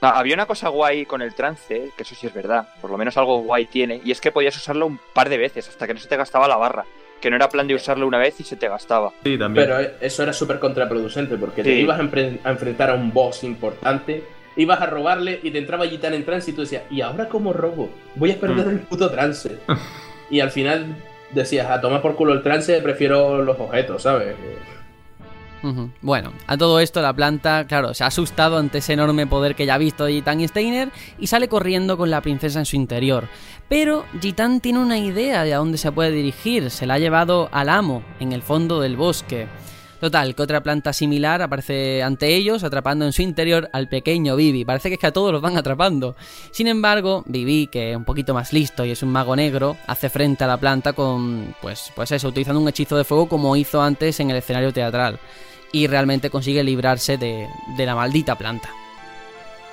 Ah, 0.00 0.12
había 0.16 0.34
una 0.34 0.46
cosa 0.46 0.68
guay 0.68 1.04
con 1.04 1.20
el 1.20 1.34
trance, 1.34 1.90
que 1.96 2.02
eso 2.04 2.14
sí 2.14 2.28
es 2.28 2.32
verdad, 2.32 2.68
por 2.80 2.92
lo 2.92 2.96
menos 2.96 3.16
algo 3.16 3.38
guay 3.40 3.66
tiene, 3.66 4.00
y 4.04 4.12
es 4.12 4.20
que 4.20 4.30
podías 4.30 4.56
usarlo 4.56 4.86
un 4.86 5.00
par 5.12 5.28
de 5.28 5.36
veces 5.38 5.68
hasta 5.68 5.84
que 5.88 5.94
no 5.94 5.98
se 6.00 6.06
te 6.08 6.16
gastaba 6.16 6.46
la 6.46 6.56
barra. 6.58 6.84
Que 7.20 7.28
no 7.28 7.34
era 7.36 7.48
plan 7.48 7.66
de 7.66 7.74
usarlo 7.74 8.06
una 8.06 8.18
vez 8.18 8.38
y 8.38 8.44
se 8.44 8.54
te 8.54 8.68
gastaba. 8.68 9.10
Sí, 9.24 9.36
también. 9.36 9.66
Pero 9.66 9.80
eso 10.00 10.22
era 10.22 10.32
súper 10.32 10.60
contraproducente, 10.60 11.36
porque 11.38 11.64
te 11.64 11.72
ibas 11.72 11.98
a, 11.98 12.02
enfrentar 12.02 12.90
a 12.90 12.94
un 12.94 13.12
boss 13.12 13.42
importante, 13.42 14.22
ibas 14.56 14.80
a 14.80 14.86
robarle 14.86 15.40
y 15.42 15.50
te 15.50 15.58
entraba 15.58 15.86
Gitan 15.88 16.14
en 16.14 16.24
trance 16.24 16.50
y 16.50 16.54
tú 16.54 16.60
decías, 16.60 16.82
¿y 16.90 17.00
ahora 17.00 17.28
cómo 17.28 17.52
robo? 17.52 17.90
Voy 18.14 18.30
a 18.30 18.38
perder 18.38 18.66
Mm. 18.66 18.70
el 18.70 18.78
puto 18.80 19.10
trance. 19.10 19.58
y 20.30 20.40
al 20.40 20.50
final 20.50 20.96
decías, 21.32 21.70
a 21.70 21.80
tomar 21.80 22.02
por 22.02 22.16
culo 22.16 22.32
el 22.32 22.42
trance, 22.42 22.80
prefiero 22.80 23.42
los 23.42 23.58
objetos, 23.58 24.02
¿sabes? 24.02 24.34
Bueno, 26.02 26.32
a 26.46 26.58
todo 26.58 26.78
esto 26.78 27.00
la 27.00 27.14
planta, 27.14 27.66
claro, 27.66 27.94
se 27.94 28.04
ha 28.04 28.08
asustado 28.08 28.58
ante 28.58 28.78
ese 28.78 28.92
enorme 28.92 29.26
poder 29.26 29.54
que 29.54 29.64
ya 29.64 29.74
ha 29.74 29.78
visto 29.78 30.06
Gitan 30.06 30.40
y 30.40 30.48
Steiner 30.48 30.90
y 31.18 31.26
sale 31.26 31.48
corriendo 31.48 31.96
con 31.96 32.10
la 32.10 32.20
princesa 32.20 32.58
en 32.58 32.66
su 32.66 32.76
interior. 32.76 33.28
Pero 33.68 34.04
Gitan 34.20 34.60
tiene 34.60 34.80
una 34.80 34.98
idea 34.98 35.42
de 35.42 35.54
a 35.54 35.58
dónde 35.58 35.78
se 35.78 35.90
puede 35.90 36.10
dirigir, 36.10 36.70
se 36.70 36.86
la 36.86 36.94
ha 36.94 36.98
llevado 36.98 37.48
al 37.50 37.70
amo, 37.70 38.02
en 38.20 38.32
el 38.32 38.42
fondo 38.42 38.80
del 38.80 38.96
bosque. 38.96 39.46
Total, 40.04 40.34
que 40.34 40.42
otra 40.42 40.62
planta 40.62 40.92
similar 40.92 41.40
aparece 41.40 42.02
ante 42.02 42.34
ellos, 42.34 42.62
atrapando 42.62 43.06
en 43.06 43.14
su 43.14 43.22
interior 43.22 43.70
al 43.72 43.88
pequeño 43.88 44.36
Vivi. 44.36 44.62
Parece 44.62 44.90
que 44.90 44.96
es 44.96 45.00
que 45.00 45.06
a 45.06 45.14
todos 45.14 45.32
los 45.32 45.40
van 45.40 45.56
atrapando. 45.56 46.14
Sin 46.50 46.66
embargo, 46.66 47.22
Vivi, 47.24 47.68
que 47.68 47.92
es 47.92 47.96
un 47.96 48.04
poquito 48.04 48.34
más 48.34 48.52
listo 48.52 48.84
y 48.84 48.90
es 48.90 49.02
un 49.02 49.08
mago 49.08 49.34
negro, 49.34 49.78
hace 49.86 50.10
frente 50.10 50.44
a 50.44 50.46
la 50.46 50.58
planta 50.58 50.92
con, 50.92 51.54
pues, 51.62 51.90
pues 51.96 52.12
eso, 52.12 52.28
utilizando 52.28 52.60
un 52.60 52.68
hechizo 52.68 52.98
de 52.98 53.04
fuego 53.04 53.30
como 53.30 53.56
hizo 53.56 53.80
antes 53.80 54.20
en 54.20 54.30
el 54.30 54.36
escenario 54.36 54.74
teatral. 54.74 55.18
Y 55.72 55.86
realmente 55.86 56.28
consigue 56.28 56.62
librarse 56.62 57.16
de, 57.16 57.48
de 57.74 57.86
la 57.86 57.94
maldita 57.94 58.36
planta. 58.36 58.68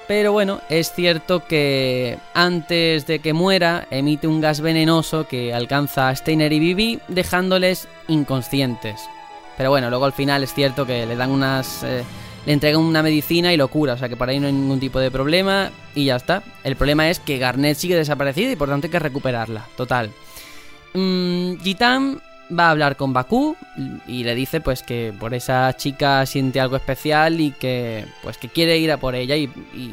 Pero 0.07 0.31
bueno, 0.31 0.61
es 0.69 0.93
cierto 0.93 1.45
que 1.45 2.17
antes 2.33 3.05
de 3.05 3.19
que 3.19 3.33
muera 3.33 3.85
emite 3.91 4.27
un 4.27 4.39
gas 4.39 4.61
venenoso 4.61 5.27
que 5.27 5.53
alcanza 5.53 6.07
a 6.07 6.15
Steiner 6.15 6.53
y 6.53 6.59
Vivi 6.59 6.99
dejándoles 7.09 7.89
inconscientes. 8.07 9.01
Pero 9.61 9.69
bueno, 9.69 9.91
luego 9.91 10.05
al 10.05 10.13
final 10.13 10.41
es 10.41 10.55
cierto 10.55 10.87
que 10.87 11.05
le 11.05 11.15
dan 11.15 11.29
unas... 11.29 11.83
eh, 11.83 12.03
le 12.47 12.53
entregan 12.53 12.81
una 12.81 13.03
medicina 13.03 13.53
y 13.53 13.57
lo 13.57 13.67
cura, 13.67 13.93
o 13.93 13.97
sea 13.97 14.09
que 14.09 14.15
por 14.15 14.27
ahí 14.27 14.39
no 14.39 14.47
hay 14.47 14.53
ningún 14.53 14.79
tipo 14.79 14.99
de 14.99 15.11
problema 15.11 15.69
y 15.93 16.05
ya 16.05 16.15
está. 16.15 16.41
El 16.63 16.75
problema 16.75 17.11
es 17.11 17.19
que 17.19 17.37
Garnet 17.37 17.77
sigue 17.77 17.95
desaparecida 17.95 18.51
y 18.51 18.55
por 18.55 18.69
tanto 18.69 18.87
hay 18.87 18.91
que 18.91 18.97
recuperarla, 18.97 19.67
total. 19.77 20.09
Mm, 20.95 21.57
Gitan 21.57 22.19
va 22.51 22.69
a 22.69 22.71
hablar 22.71 22.97
con 22.97 23.13
Bakú 23.13 23.55
y 24.07 24.23
le 24.23 24.33
dice 24.33 24.61
pues 24.61 24.81
que 24.81 25.13
por 25.19 25.35
esa 25.35 25.71
chica 25.77 26.25
siente 26.25 26.59
algo 26.59 26.75
especial 26.75 27.39
y 27.39 27.51
que 27.51 28.07
pues 28.23 28.39
que 28.39 28.49
quiere 28.49 28.79
ir 28.79 28.91
a 28.91 28.97
por 28.97 29.13
ella 29.13 29.35
y, 29.35 29.47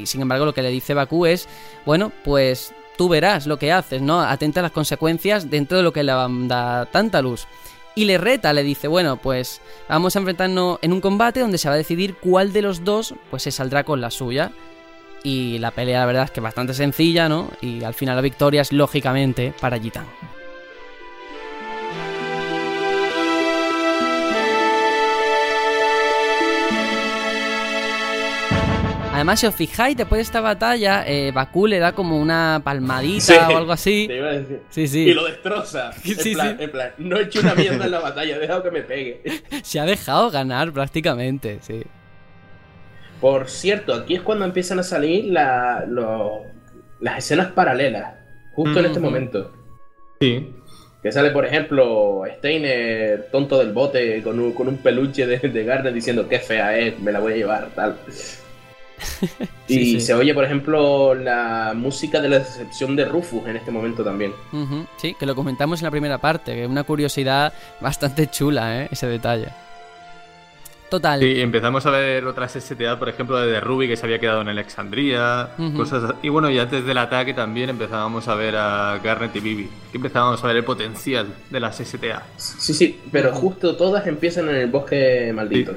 sin 0.07 0.23
embargo 0.23 0.47
lo 0.47 0.55
que 0.55 0.63
le 0.63 0.71
dice 0.71 0.95
Bakú 0.95 1.27
es 1.27 1.47
bueno 1.85 2.11
pues 2.25 2.73
tú 2.97 3.09
verás 3.09 3.47
lo 3.47 3.59
que 3.59 3.71
haces 3.71 4.01
no 4.01 4.23
atenta 4.23 4.59
a 4.59 4.65
las 4.65 4.73
consecuencias 4.73 5.51
dentro 5.51 5.77
de 5.77 5.85
lo 5.85 5.93
que 5.93 6.03
le 6.03 6.11
da 6.13 6.89
tanta 6.91 7.23
luz 7.23 7.47
y 7.95 8.05
le 8.05 8.19
reta 8.19 8.53
le 8.53 8.63
dice 8.63 8.89
bueno 8.89 9.17
pues 9.17 9.61
vamos 9.89 10.15
a 10.15 10.19
enfrentarnos 10.21 10.79
en 10.83 10.93
un 10.93 11.01
combate 11.01 11.41
donde 11.41 11.59
se 11.59 11.69
va 11.69 11.75
a 11.75 11.79
decidir 11.79 12.15
cuál 12.17 12.53
de 12.53 12.63
los 12.63 12.85
dos 12.85 13.15
pues 13.31 13.43
se 13.43 13.51
saldrá 13.51 13.85
con 13.85 14.01
la 14.01 14.11
suya 14.11 14.53
y 15.23 15.59
la 15.59 15.71
pelea 15.71 16.01
la 16.01 16.07
verdad 16.07 16.25
es 16.25 16.31
que 16.31 16.41
es 16.41 16.45
bastante 16.45 16.75
sencilla 16.75 17.29
no 17.29 17.51
y 17.61 17.83
al 17.85 17.95
final 17.95 18.17
la 18.17 18.23
victoria 18.23 18.63
es 18.63 18.73
lógicamente 18.73 19.53
para 19.61 19.79
Gitan 19.79 20.07
Además, 29.19 29.41
si 29.41 29.47
os 29.47 29.55
fijáis, 29.55 29.97
después 29.97 30.19
de 30.19 30.23
esta 30.23 30.41
batalla, 30.41 31.05
eh, 31.07 31.31
Bakú 31.33 31.67
le 31.67 31.79
da 31.79 31.93
como 31.93 32.19
una 32.21 32.61
palmadita 32.65 33.21
Sí, 33.25 33.35
o 33.53 33.57
algo 33.57 33.73
así. 33.73 34.07
Te 34.09 34.17
iba 34.17 34.29
a 34.29 34.33
decir. 34.33 34.61
Sí, 34.71 34.89
sí. 34.89 35.01
Y 35.09 35.13
lo 35.15 35.25
destroza. 35.27 35.93
Sí, 36.03 36.13
en, 36.13 36.19
sí, 36.21 36.35
plan, 36.35 36.57
sí. 36.59 36.65
en 36.65 36.71
plan, 36.71 36.91
no 36.99 37.17
he 37.19 37.23
hecho 37.25 37.41
una 37.41 37.55
mierda 37.55 37.85
en 37.85 37.91
la 37.91 38.01
batalla, 38.01 38.37
he 38.37 38.39
dejado 38.39 38.63
que 38.63 38.71
me 38.71 38.83
pegue. 38.83 39.23
Se 39.63 39.79
ha 39.81 39.85
dejado 39.85 40.31
ganar 40.31 40.73
prácticamente, 40.73 41.59
sí. 41.63 41.83
Por 43.21 43.49
cierto, 43.49 43.95
aquí 43.95 44.15
es 44.15 44.23
cuando 44.23 44.45
empiezan 44.45 44.79
a 44.79 44.83
salir 44.83 45.25
la- 45.33 45.85
lo- 45.89 46.43
las 47.01 47.19
escenas 47.19 47.49
paralelas, 47.53 48.15
justo 48.55 48.79
en 48.79 48.87
este 48.87 49.01
momento. 49.01 49.53
Sí. 50.21 50.55
Que 51.03 51.13
sale, 51.13 51.31
por 51.31 51.45
ejemplo, 51.45 52.23
Steiner, 52.39 53.29
tonto 53.31 53.59
del 53.59 53.73
bote, 53.73 54.21
con 54.23 54.39
un, 54.41 54.53
con 54.53 54.67
un 54.69 54.79
peluche 54.79 55.27
de, 55.27 55.39
de 55.39 55.93
diciendo 55.93 56.29
qué 56.29 56.39
fea 56.41 56.77
es, 56.77 56.99
me 57.01 57.13
la 57.13 57.21
voy 57.21 57.35
a 57.35 57.37
llevar, 57.37 57.69
tal. 57.75 57.97
y 59.69 59.75
Sí, 59.75 59.85
sí. 59.93 60.01
se 60.01 60.15
oye, 60.15 60.35
por 60.35 60.45
ejemplo, 60.45 61.15
la 61.15 61.73
música 61.77 62.21
de 62.21 62.29
la 62.29 62.39
decepción 62.41 62.97
de 62.97 63.05
Rufus 63.05 63.47
en 63.47 63.57
este 63.57 63.71
momento 63.71 64.03
también. 64.05 64.33
Sí, 64.97 65.15
que 65.19 65.27
lo 65.27 65.35
comentamos 65.35 65.81
en 65.81 65.85
la 65.85 65.91
primera 65.91 66.19
parte, 66.19 66.55
que 66.55 66.65
es 66.65 66.69
una 66.69 66.85
curiosidad 66.85 67.53
bastante 67.81 68.29
chula, 68.29 68.83
¿eh? 68.83 68.89
Ese 68.91 69.07
detalle. 69.07 69.49
Total. 70.91 71.21
Sí, 71.21 71.43
empezamos 71.43 71.85
a 71.85 71.91
ver 71.91 72.25
otras 72.25 72.53
STA, 72.57 72.99
por 72.99 73.11
ejemplo, 73.11 73.37
de 73.39 73.53
The 73.53 73.61
Ruby 73.61 73.89
que 73.89 73.97
se 73.99 74.07
había 74.07 74.19
quedado 74.19 74.41
en 74.41 74.49
Alexandría, 74.49 75.51
Ujú. 75.59 75.77
cosas 75.77 76.03
así. 76.03 76.15
Y 76.23 76.29
bueno, 76.31 76.49
y 76.49 76.59
antes 76.59 76.83
del 76.87 76.97
ataque 76.97 77.35
también 77.35 77.69
empezábamos 77.69 78.27
a 78.27 78.35
ver 78.35 78.57
a 78.57 78.99
Garnet 79.05 79.37
y 79.37 79.41
Vivi. 79.41 79.69
Que 79.93 79.99
empezábamos 79.99 80.43
a 80.43 80.47
ver 80.47 80.57
el 80.57 80.65
potencial 80.65 81.27
de 81.51 81.61
las 81.61 81.77
STA. 81.77 82.23
Sí, 82.39 82.73
sí, 82.73 83.01
pero 83.13 83.35
justo 83.35 83.77
todas 83.77 84.07
empiezan 84.07 84.49
en 84.49 84.57
el 84.57 84.71
bosque 84.71 85.31
maldito. 85.35 85.73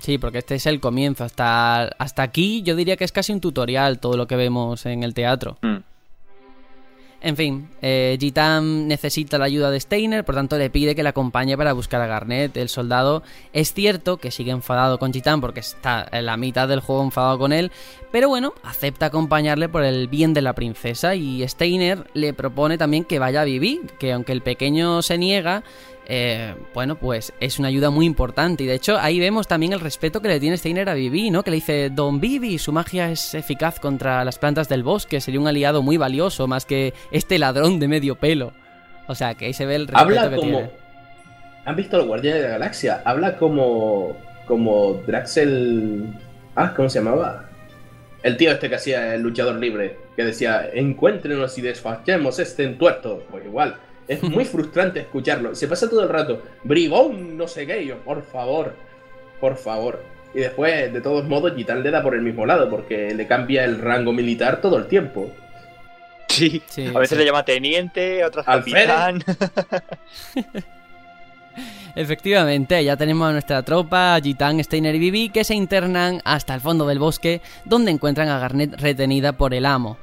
Sí, 0.00 0.18
porque 0.18 0.38
este 0.38 0.56
es 0.56 0.66
el 0.66 0.80
comienzo. 0.80 1.24
Hasta, 1.24 1.84
hasta 1.84 2.22
aquí 2.22 2.62
yo 2.62 2.74
diría 2.74 2.96
que 2.96 3.04
es 3.04 3.12
casi 3.12 3.32
un 3.32 3.40
tutorial 3.40 4.00
todo 4.00 4.16
lo 4.16 4.26
que 4.26 4.36
vemos 4.36 4.86
en 4.86 5.02
el 5.02 5.14
teatro. 5.14 5.58
Mm. 5.62 5.78
En 7.20 7.36
fin, 7.36 7.68
eh, 7.82 8.16
Gitam 8.20 8.86
necesita 8.86 9.38
la 9.38 9.46
ayuda 9.46 9.72
de 9.72 9.80
Steiner, 9.80 10.24
por 10.24 10.36
tanto 10.36 10.56
le 10.56 10.70
pide 10.70 10.94
que 10.94 11.02
le 11.02 11.08
acompañe 11.08 11.56
para 11.56 11.72
buscar 11.72 12.00
a 12.00 12.06
Garnet, 12.06 12.56
el 12.56 12.68
soldado. 12.68 13.24
Es 13.52 13.74
cierto 13.74 14.18
que 14.18 14.30
sigue 14.30 14.52
enfadado 14.52 15.00
con 15.00 15.12
Gitam 15.12 15.40
porque 15.40 15.58
está 15.58 16.06
en 16.12 16.26
la 16.26 16.36
mitad 16.36 16.68
del 16.68 16.78
juego 16.78 17.02
enfadado 17.02 17.36
con 17.36 17.52
él, 17.52 17.72
pero 18.12 18.28
bueno, 18.28 18.54
acepta 18.62 19.06
acompañarle 19.06 19.68
por 19.68 19.82
el 19.82 20.06
bien 20.06 20.32
de 20.32 20.42
la 20.42 20.52
princesa 20.52 21.16
y 21.16 21.46
Steiner 21.48 22.08
le 22.14 22.34
propone 22.34 22.78
también 22.78 23.04
que 23.04 23.18
vaya 23.18 23.40
a 23.40 23.44
Vivi, 23.44 23.80
que 23.98 24.12
aunque 24.12 24.30
el 24.30 24.42
pequeño 24.42 25.02
se 25.02 25.18
niega, 25.18 25.64
eh, 26.10 26.54
bueno, 26.72 26.96
pues 26.96 27.34
es 27.38 27.58
una 27.58 27.68
ayuda 27.68 27.90
muy 27.90 28.06
importante. 28.06 28.64
Y 28.64 28.66
de 28.66 28.74
hecho, 28.74 28.96
ahí 28.98 29.20
vemos 29.20 29.46
también 29.46 29.74
el 29.74 29.80
respeto 29.80 30.22
que 30.22 30.28
le 30.28 30.40
tiene 30.40 30.56
Steiner 30.56 30.88
a 30.88 30.94
Vivi, 30.94 31.30
¿no? 31.30 31.42
Que 31.42 31.50
le 31.50 31.56
dice, 31.56 31.90
Don 31.90 32.18
Vivi, 32.18 32.56
su 32.56 32.72
magia 32.72 33.10
es 33.10 33.34
eficaz 33.34 33.78
contra 33.78 34.24
las 34.24 34.38
plantas 34.38 34.70
del 34.70 34.82
bosque, 34.82 35.20
sería 35.20 35.38
un 35.38 35.46
aliado 35.46 35.82
muy 35.82 35.98
valioso, 35.98 36.46
más 36.46 36.64
que 36.64 36.94
este 37.12 37.38
ladrón 37.38 37.78
de 37.78 37.88
medio 37.88 38.14
pelo. 38.14 38.54
O 39.06 39.14
sea, 39.14 39.34
que 39.34 39.46
ahí 39.46 39.52
se 39.52 39.66
ve 39.66 39.74
el 39.74 39.86
respeto 39.86 40.02
Habla 40.02 40.30
que 40.30 40.36
como. 40.36 40.48
tiene. 40.48 40.70
¿Han 41.66 41.76
visto 41.76 41.98
los 41.98 42.06
Guardianes 42.06 42.42
de 42.42 42.48
la 42.48 42.54
Galaxia? 42.54 43.02
Habla 43.04 43.36
como. 43.36 44.16
como 44.46 45.02
Draxel. 45.06 46.06
Ah, 46.56 46.72
¿cómo 46.74 46.88
se 46.88 47.00
llamaba? 47.00 47.50
El 48.22 48.38
tío 48.38 48.50
este 48.50 48.70
que 48.70 48.74
hacía 48.76 49.14
el 49.14 49.22
luchador 49.22 49.56
libre, 49.56 49.96
que 50.16 50.24
decía, 50.24 50.68
encuéntrenos 50.72 51.56
y 51.58 51.60
desfachemos 51.60 52.38
este 52.38 52.64
entuerto. 52.64 53.22
Pues 53.30 53.44
igual, 53.44 53.76
es 54.08 54.22
muy 54.24 54.44
frustrante 54.44 55.00
escucharlo. 55.00 55.54
Se 55.54 55.68
pasa 55.68 55.88
todo 55.88 56.02
el 56.02 56.08
rato, 56.08 56.42
bribón, 56.64 57.36
no 57.36 57.46
sé 57.46 57.66
qué, 57.66 57.82
y 57.82 57.86
yo, 57.88 57.98
por 57.98 58.22
favor, 58.22 58.74
por 59.40 59.56
favor. 59.56 60.02
Y 60.34 60.40
después, 60.40 60.92
de 60.92 61.00
todos 61.00 61.24
modos, 61.24 61.54
Gitan 61.54 61.82
le 61.82 61.90
da 61.90 62.02
por 62.02 62.14
el 62.14 62.22
mismo 62.22 62.44
lado, 62.46 62.68
porque 62.68 63.14
le 63.14 63.26
cambia 63.26 63.64
el 63.64 63.80
rango 63.80 64.12
militar 64.12 64.60
todo 64.60 64.76
el 64.76 64.86
tiempo. 64.86 65.30
Sí. 66.28 66.62
Sí, 66.66 66.86
a 66.86 66.98
veces 66.98 67.16
sí. 67.16 67.22
le 67.22 67.24
llama 67.24 67.44
teniente, 67.44 68.24
otras 68.24 68.44
capitán. 68.44 69.24
Efectivamente, 71.94 72.84
ya 72.84 72.96
tenemos 72.96 73.28
a 73.28 73.32
nuestra 73.32 73.62
tropa, 73.64 74.16
Gitan, 74.22 74.62
Steiner 74.62 74.94
y 74.94 74.98
Vivi, 75.00 75.30
que 75.30 75.42
se 75.42 75.54
internan 75.54 76.20
hasta 76.24 76.54
el 76.54 76.60
fondo 76.60 76.86
del 76.86 77.00
bosque, 77.00 77.40
donde 77.64 77.90
encuentran 77.90 78.28
a 78.28 78.38
Garnet 78.38 78.80
retenida 78.80 79.32
por 79.32 79.52
el 79.52 79.66
amo. 79.66 79.96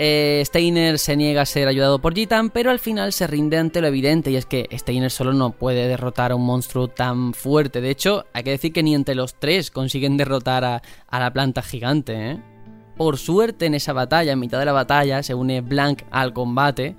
Eh, 0.00 0.44
Steiner 0.46 0.96
se 0.96 1.16
niega 1.16 1.42
a 1.42 1.46
ser 1.46 1.66
ayudado 1.66 1.98
por 1.98 2.14
Gitan, 2.14 2.50
pero 2.50 2.70
al 2.70 2.78
final 2.78 3.12
se 3.12 3.26
rinde 3.26 3.58
ante 3.58 3.80
lo 3.80 3.88
evidente, 3.88 4.30
y 4.30 4.36
es 4.36 4.46
que 4.46 4.68
Steiner 4.72 5.10
solo 5.10 5.32
no 5.32 5.50
puede 5.50 5.88
derrotar 5.88 6.30
a 6.30 6.36
un 6.36 6.46
monstruo 6.46 6.86
tan 6.86 7.34
fuerte. 7.34 7.80
De 7.80 7.90
hecho, 7.90 8.24
hay 8.32 8.44
que 8.44 8.50
decir 8.50 8.72
que 8.72 8.84
ni 8.84 8.94
entre 8.94 9.16
los 9.16 9.34
tres 9.34 9.72
consiguen 9.72 10.16
derrotar 10.16 10.64
a, 10.64 10.82
la 11.10 11.32
planta 11.32 11.62
gigante. 11.62 12.30
¿eh? 12.30 12.38
Por 12.96 13.18
suerte, 13.18 13.66
en 13.66 13.74
esa 13.74 13.92
batalla, 13.92 14.30
en 14.30 14.38
mitad 14.38 14.60
de 14.60 14.66
la 14.66 14.72
batalla, 14.72 15.20
se 15.24 15.34
une 15.34 15.62
Blank 15.62 16.04
al 16.12 16.32
combate. 16.32 16.94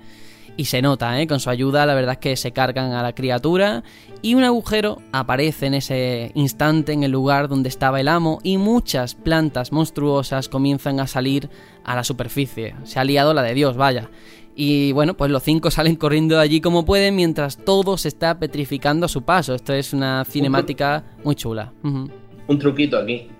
Y 0.60 0.66
se 0.66 0.82
nota, 0.82 1.18
¿eh? 1.18 1.26
Con 1.26 1.40
su 1.40 1.48
ayuda, 1.48 1.86
la 1.86 1.94
verdad 1.94 2.12
es 2.12 2.18
que 2.18 2.36
se 2.36 2.52
cargan 2.52 2.92
a 2.92 3.02
la 3.02 3.14
criatura. 3.14 3.82
Y 4.20 4.34
un 4.34 4.44
agujero 4.44 4.98
aparece 5.10 5.64
en 5.64 5.72
ese 5.72 6.32
instante 6.34 6.92
en 6.92 7.02
el 7.02 7.12
lugar 7.12 7.48
donde 7.48 7.70
estaba 7.70 7.98
el 7.98 8.08
amo. 8.08 8.40
Y 8.42 8.58
muchas 8.58 9.14
plantas 9.14 9.72
monstruosas 9.72 10.50
comienzan 10.50 11.00
a 11.00 11.06
salir 11.06 11.48
a 11.82 11.96
la 11.96 12.04
superficie. 12.04 12.74
Se 12.84 13.00
ha 13.00 13.04
liado 13.04 13.32
la 13.32 13.42
de 13.42 13.54
Dios, 13.54 13.78
vaya. 13.78 14.10
Y 14.54 14.92
bueno, 14.92 15.16
pues 15.16 15.30
los 15.30 15.42
cinco 15.42 15.70
salen 15.70 15.96
corriendo 15.96 16.36
de 16.36 16.42
allí 16.42 16.60
como 16.60 16.84
pueden 16.84 17.16
mientras 17.16 17.56
todo 17.56 17.96
se 17.96 18.08
está 18.08 18.38
petrificando 18.38 19.06
a 19.06 19.08
su 19.08 19.22
paso. 19.22 19.54
Esto 19.54 19.72
es 19.72 19.94
una 19.94 20.26
cinemática 20.26 21.04
muy 21.24 21.36
chula. 21.36 21.72
Un 21.82 22.58
truquito 22.58 22.98
aquí. 22.98 23.30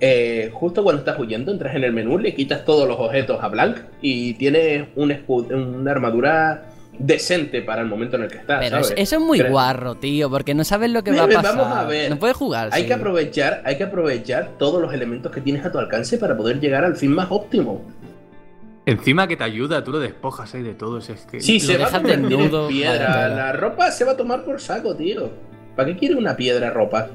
Eh, 0.00 0.50
justo 0.54 0.82
cuando 0.82 1.00
estás 1.00 1.18
huyendo, 1.18 1.52
entras 1.52 1.74
en 1.74 1.84
el 1.84 1.92
menú, 1.92 2.18
le 2.18 2.34
quitas 2.34 2.64
todos 2.64 2.88
los 2.88 2.98
objetos 2.98 3.42
a 3.42 3.48
Blank 3.48 3.78
y 4.00 4.34
tienes 4.34 4.88
un 4.96 5.14
una 5.28 5.90
armadura 5.90 6.70
decente 6.98 7.60
para 7.62 7.82
el 7.82 7.88
momento 7.88 8.16
en 8.16 8.22
el 8.22 8.30
que 8.30 8.38
estás. 8.38 8.60
Pero 8.60 8.78
eso 8.78 9.16
es 9.16 9.20
muy 9.20 9.42
guarro, 9.42 9.96
tío, 9.96 10.30
porque 10.30 10.54
no 10.54 10.64
sabes 10.64 10.90
lo 10.90 11.02
que 11.02 11.10
va 11.12 11.24
a 11.24 11.26
Vamos 11.26 11.42
pasar. 11.42 11.78
a 11.78 11.84
ver. 11.84 12.10
No 12.10 12.18
puedes 12.18 12.36
jugar. 12.36 12.70
Hay 12.72 12.82
sí. 12.82 12.88
que 12.88 12.94
aprovechar, 12.94 13.62
hay 13.64 13.76
que 13.76 13.84
aprovechar 13.84 14.52
todos 14.58 14.80
los 14.80 14.92
elementos 14.92 15.30
que 15.32 15.40
tienes 15.40 15.64
a 15.64 15.72
tu 15.72 15.78
alcance 15.78 16.18
para 16.18 16.36
poder 16.36 16.60
llegar 16.60 16.84
al 16.84 16.96
fin 16.96 17.12
más 17.12 17.26
óptimo. 17.30 17.82
Encima 18.86 19.26
que 19.26 19.36
te 19.36 19.44
ayuda, 19.44 19.82
tú 19.82 19.92
lo 19.92 19.98
despojas 19.98 20.54
ahí 20.54 20.62
de 20.62 20.74
todo. 20.74 21.00
si 21.00 21.12
Es 21.12 21.26
que... 21.26 21.40
Si 21.40 21.58
Lo 21.58 21.66
se 21.66 21.78
va 21.78 21.86
a 21.86 21.90
convertir 21.90 22.38
en 22.38 22.68
piedra, 22.68 23.28
la 23.28 23.52
ropa 23.52 23.90
se 23.90 24.04
va 24.04 24.12
a 24.12 24.16
tomar 24.16 24.44
por 24.44 24.60
saco, 24.60 24.94
tío. 24.94 25.30
¿Para 25.74 25.88
qué 25.88 25.96
quiere 25.96 26.14
una 26.14 26.36
piedra 26.36 26.70
ropa? 26.70 27.08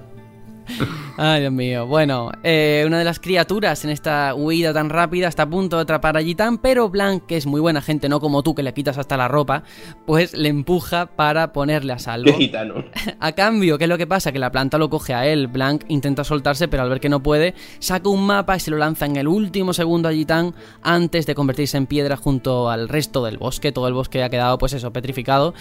Ay, 1.18 1.42
Dios 1.42 1.54
mío. 1.54 1.86
Bueno, 1.86 2.32
eh, 2.44 2.84
una 2.86 3.00
de 3.00 3.04
las 3.04 3.20
criaturas 3.20 3.84
en 3.84 3.92
esta 3.92 4.34
huida 4.36 4.74
tan 4.74 4.90
rápida 4.90 5.28
está 5.28 5.44
a 5.44 5.50
punto 5.50 5.76
de 5.76 5.84
atrapar 5.84 6.18
a 6.18 6.22
Gitan, 6.22 6.58
pero 6.58 6.90
Blanc, 6.90 7.26
que 7.26 7.38
es 7.38 7.46
muy 7.46 7.62
buena 7.62 7.82
gente, 7.82 8.10
no 8.10 8.20
como 8.20 8.44
tú 8.44 8.56
que 8.56 8.64
le 8.64 8.74
quitas 8.74 8.98
hasta 8.98 9.18
la 9.18 9.28
ropa, 9.28 9.64
pues 10.06 10.34
le 10.34 10.50
empuja 10.50 11.08
para 11.08 11.52
ponerle 11.54 11.94
a 11.94 12.00
salvo. 12.00 12.34
Gitano. 12.34 12.86
A 13.20 13.34
cambio, 13.34 13.78
¿qué 13.78 13.86
es 13.86 13.90
lo 13.90 13.98
que 13.98 14.08
pasa? 14.08 14.32
Que 14.32 14.40
la 14.40 14.52
planta 14.52 14.78
lo 14.78 14.90
coge 14.90 15.14
a 15.14 15.26
él. 15.28 15.48
Blanc 15.48 15.84
intenta 15.88 16.24
soltarse, 16.24 16.68
pero 16.68 16.84
al 16.84 16.90
ver 16.90 17.00
que 17.00 17.10
no 17.10 17.22
puede, 17.22 17.54
saca 17.80 18.10
un 18.10 18.26
mapa 18.26 18.56
y 18.56 18.60
se 18.60 18.72
lo 18.72 18.78
lanza 18.78 19.06
en 19.06 19.18
el 19.18 19.28
último 19.28 19.74
segundo 19.74 20.10
a 20.10 20.14
Gitan 20.14 20.56
antes 20.82 21.26
de 21.26 21.36
convertirse 21.36 21.78
en 21.78 21.86
piedra 21.86 22.16
junto 22.16 22.70
al 22.70 22.88
resto 22.88 23.26
del 23.26 23.38
bosque. 23.38 23.72
Todo 23.72 23.88
el 23.88 23.94
bosque 23.94 24.24
ha 24.24 24.30
quedado, 24.30 24.58
pues 24.58 24.74
eso, 24.74 24.92
petrificado. 24.94 25.54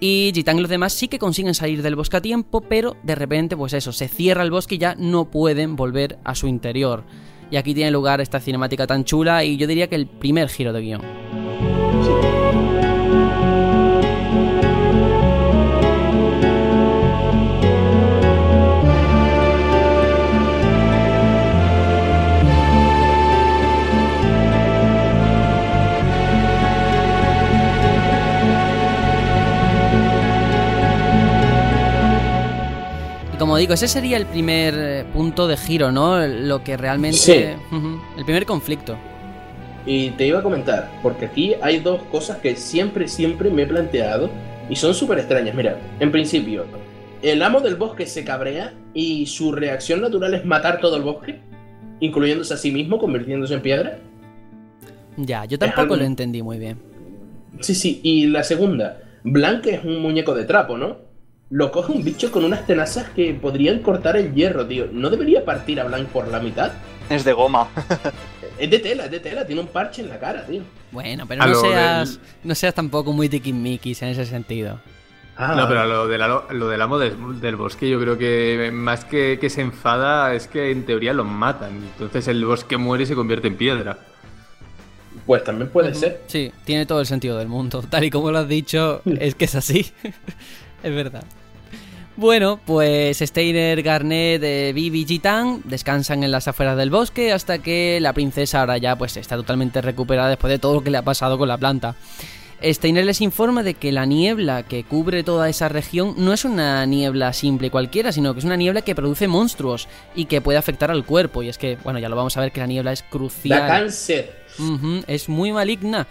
Y 0.00 0.32
Gitan 0.34 0.58
y 0.58 0.60
los 0.60 0.70
demás 0.70 0.92
sí 0.92 1.08
que 1.08 1.18
consiguen 1.18 1.54
salir 1.54 1.82
del 1.82 1.96
bosque 1.96 2.16
a 2.16 2.22
tiempo, 2.22 2.60
pero 2.60 2.96
de 3.02 3.14
repente, 3.14 3.56
pues 3.56 3.72
eso, 3.72 3.92
se 3.92 4.08
cierra 4.08 4.42
el 4.42 4.50
bosque 4.50 4.74
y 4.74 4.78
ya 4.78 4.94
no 4.98 5.30
pueden 5.30 5.76
volver 5.76 6.18
a 6.24 6.34
su 6.34 6.46
interior. 6.46 7.04
Y 7.50 7.56
aquí 7.56 7.74
tiene 7.74 7.90
lugar 7.90 8.20
esta 8.20 8.40
cinemática 8.40 8.86
tan 8.86 9.04
chula 9.04 9.44
y 9.44 9.56
yo 9.56 9.66
diría 9.66 9.88
que 9.88 9.96
el 9.96 10.06
primer 10.06 10.48
giro 10.48 10.72
de 10.72 10.80
guion. 10.80 12.43
Como 33.44 33.58
digo, 33.58 33.74
ese 33.74 33.88
sería 33.88 34.16
el 34.16 34.24
primer 34.24 34.74
eh, 34.74 35.04
punto 35.12 35.46
de 35.46 35.58
giro, 35.58 35.92
¿no? 35.92 36.26
Lo 36.26 36.64
que 36.64 36.78
realmente... 36.78 37.18
Sí. 37.18 37.32
El 38.16 38.24
primer 38.24 38.46
conflicto. 38.46 38.96
Y 39.84 40.08
te 40.12 40.26
iba 40.26 40.38
a 40.38 40.42
comentar, 40.42 40.90
porque 41.02 41.26
aquí 41.26 41.54
hay 41.60 41.80
dos 41.80 42.00
cosas 42.04 42.38
que 42.38 42.56
siempre, 42.56 43.06
siempre 43.06 43.50
me 43.50 43.64
he 43.64 43.66
planteado 43.66 44.30
y 44.70 44.76
son 44.76 44.94
súper 44.94 45.18
extrañas. 45.18 45.54
Mira, 45.54 45.76
en 46.00 46.10
principio, 46.10 46.64
el 47.20 47.42
amo 47.42 47.60
del 47.60 47.74
bosque 47.74 48.06
se 48.06 48.24
cabrea 48.24 48.72
y 48.94 49.26
su 49.26 49.52
reacción 49.52 50.00
natural 50.00 50.32
es 50.32 50.46
matar 50.46 50.80
todo 50.80 50.96
el 50.96 51.02
bosque, 51.02 51.38
incluyéndose 52.00 52.54
a 52.54 52.56
sí 52.56 52.70
mismo, 52.72 52.98
convirtiéndose 52.98 53.52
en 53.52 53.60
piedra. 53.60 53.98
Ya, 55.18 55.44
yo 55.44 55.58
tampoco 55.58 55.82
algo- 55.82 55.96
lo 55.96 56.04
entendí 56.04 56.40
muy 56.42 56.58
bien. 56.58 56.78
Sí, 57.60 57.74
sí, 57.74 58.00
y 58.02 58.26
la 58.28 58.42
segunda, 58.42 59.02
Blanc 59.22 59.66
es 59.66 59.84
un 59.84 60.00
muñeco 60.00 60.34
de 60.34 60.44
trapo, 60.44 60.78
¿no? 60.78 60.96
Lo 61.50 61.70
coge 61.70 61.92
un 61.92 62.02
bicho 62.02 62.32
con 62.32 62.44
unas 62.44 62.66
tenazas 62.66 63.08
que 63.10 63.34
podrían 63.34 63.80
cortar 63.80 64.16
el 64.16 64.34
hierro, 64.34 64.66
tío. 64.66 64.86
¿No 64.90 65.10
debería 65.10 65.44
partir 65.44 65.78
a 65.80 65.84
Blanc 65.84 66.08
por 66.08 66.26
la 66.28 66.40
mitad? 66.40 66.72
Es 67.10 67.24
de 67.24 67.32
goma. 67.32 67.68
Es 68.56 68.70
de 68.70 68.78
tela, 68.78 69.06
es 69.06 69.10
de 69.10 69.18
tela, 69.18 69.44
tiene 69.44 69.60
un 69.62 69.66
parche 69.66 70.00
en 70.00 70.08
la 70.08 70.20
cara, 70.20 70.46
tío. 70.46 70.62
Bueno, 70.92 71.26
pero 71.26 71.42
A 71.42 71.46
no 71.48 71.54
seas, 71.56 72.10
del- 72.10 72.20
no 72.44 72.54
seas 72.54 72.72
tampoco 72.72 73.12
muy 73.12 73.28
tiquismiquis 73.28 74.00
en 74.02 74.10
ese 74.10 74.24
sentido. 74.26 74.78
Ah, 75.36 75.54
No, 75.56 75.66
pero 75.66 75.84
lo, 75.86 76.06
de 76.06 76.16
la, 76.18 76.44
lo 76.50 76.68
del 76.68 76.80
amo 76.80 76.98
del, 77.00 77.40
del 77.40 77.56
bosque, 77.56 77.90
yo 77.90 77.98
creo 78.00 78.16
que 78.16 78.70
más 78.72 79.04
que, 79.04 79.38
que 79.40 79.50
se 79.50 79.60
enfada 79.60 80.34
es 80.34 80.46
que 80.46 80.70
en 80.70 80.86
teoría 80.86 81.12
lo 81.12 81.24
matan. 81.24 81.72
Entonces 81.98 82.28
el 82.28 82.44
bosque 82.44 82.76
muere 82.76 83.02
y 83.02 83.06
se 83.08 83.16
convierte 83.16 83.48
en 83.48 83.56
piedra. 83.56 83.98
Pues 85.26 85.42
también 85.42 85.68
puede 85.70 85.92
ser. 85.92 86.22
Sí, 86.28 86.52
tiene 86.64 86.86
todo 86.86 87.00
el 87.00 87.06
sentido 87.06 87.36
del 87.38 87.48
mundo. 87.48 87.82
Tal 87.90 88.04
y 88.04 88.10
como 88.10 88.30
lo 88.30 88.38
has 88.38 88.48
dicho, 88.48 89.02
es 89.18 89.34
que 89.34 89.46
es 89.46 89.54
así. 89.56 89.92
Es 90.84 90.94
verdad. 90.94 91.24
Bueno, 92.16 92.60
pues 92.64 93.18
Steiner, 93.18 93.82
Garnet, 93.82 94.40
eh, 94.44 94.72
Vivi 94.72 95.00
y 95.00 95.04
Gitan 95.04 95.62
descansan 95.64 96.22
en 96.22 96.30
las 96.30 96.46
afueras 96.46 96.76
del 96.76 96.90
bosque 96.90 97.32
hasta 97.32 97.58
que 97.58 97.98
la 98.00 98.12
princesa 98.12 98.60
ahora 98.60 98.78
ya 98.78 98.94
pues 98.96 99.16
está 99.16 99.34
totalmente 99.34 99.80
recuperada 99.80 100.28
después 100.28 100.52
de 100.52 100.60
todo 100.60 100.74
lo 100.74 100.84
que 100.84 100.90
le 100.90 100.98
ha 100.98 101.02
pasado 101.02 101.36
con 101.38 101.48
la 101.48 101.58
planta. 101.58 101.96
Steiner 102.62 103.04
les 103.04 103.20
informa 103.20 103.62
de 103.62 103.74
que 103.74 103.92
la 103.92 104.06
niebla 104.06 104.62
que 104.62 104.84
cubre 104.84 105.22
toda 105.22 105.48
esa 105.48 105.68
región 105.68 106.14
no 106.16 106.32
es 106.32 106.44
una 106.44 106.86
niebla 106.86 107.32
simple 107.32 107.70
cualquiera, 107.70 108.12
sino 108.12 108.32
que 108.32 108.38
es 108.38 108.44
una 108.44 108.56
niebla 108.56 108.82
que 108.82 108.94
produce 108.94 109.28
monstruos 109.28 109.88
y 110.14 110.26
que 110.26 110.40
puede 110.40 110.56
afectar 110.56 110.90
al 110.90 111.04
cuerpo. 111.04 111.42
Y 111.42 111.48
es 111.48 111.58
que, 111.58 111.76
bueno, 111.82 111.98
ya 111.98 112.08
lo 112.08 112.16
vamos 112.16 112.36
a 112.36 112.40
ver 112.40 112.52
que 112.52 112.60
la 112.60 112.66
niebla 112.66 112.92
es 112.92 113.02
crucial. 113.02 113.58
Da 113.60 113.66
cáncer. 113.66 114.44
Es 115.06 115.28
muy 115.28 115.52
maligna. 115.52 116.06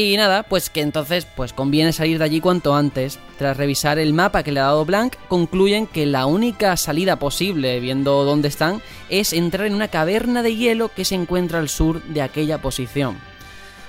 Y 0.00 0.16
nada, 0.16 0.44
pues 0.44 0.70
que 0.70 0.80
entonces 0.80 1.26
pues 1.34 1.52
conviene 1.52 1.92
salir 1.92 2.18
de 2.18 2.24
allí 2.24 2.40
cuanto 2.40 2.76
antes. 2.76 3.18
Tras 3.36 3.56
revisar 3.56 3.98
el 3.98 4.12
mapa 4.12 4.44
que 4.44 4.52
le 4.52 4.60
ha 4.60 4.66
dado 4.66 4.84
Blanc, 4.84 5.16
concluyen 5.26 5.88
que 5.88 6.06
la 6.06 6.26
única 6.26 6.76
salida 6.76 7.18
posible, 7.18 7.80
viendo 7.80 8.22
dónde 8.22 8.46
están, 8.46 8.80
es 9.08 9.32
entrar 9.32 9.66
en 9.66 9.74
una 9.74 9.88
caverna 9.88 10.44
de 10.44 10.54
hielo 10.54 10.92
que 10.94 11.04
se 11.04 11.16
encuentra 11.16 11.58
al 11.58 11.68
sur 11.68 12.00
de 12.04 12.22
aquella 12.22 12.58
posición. 12.58 13.16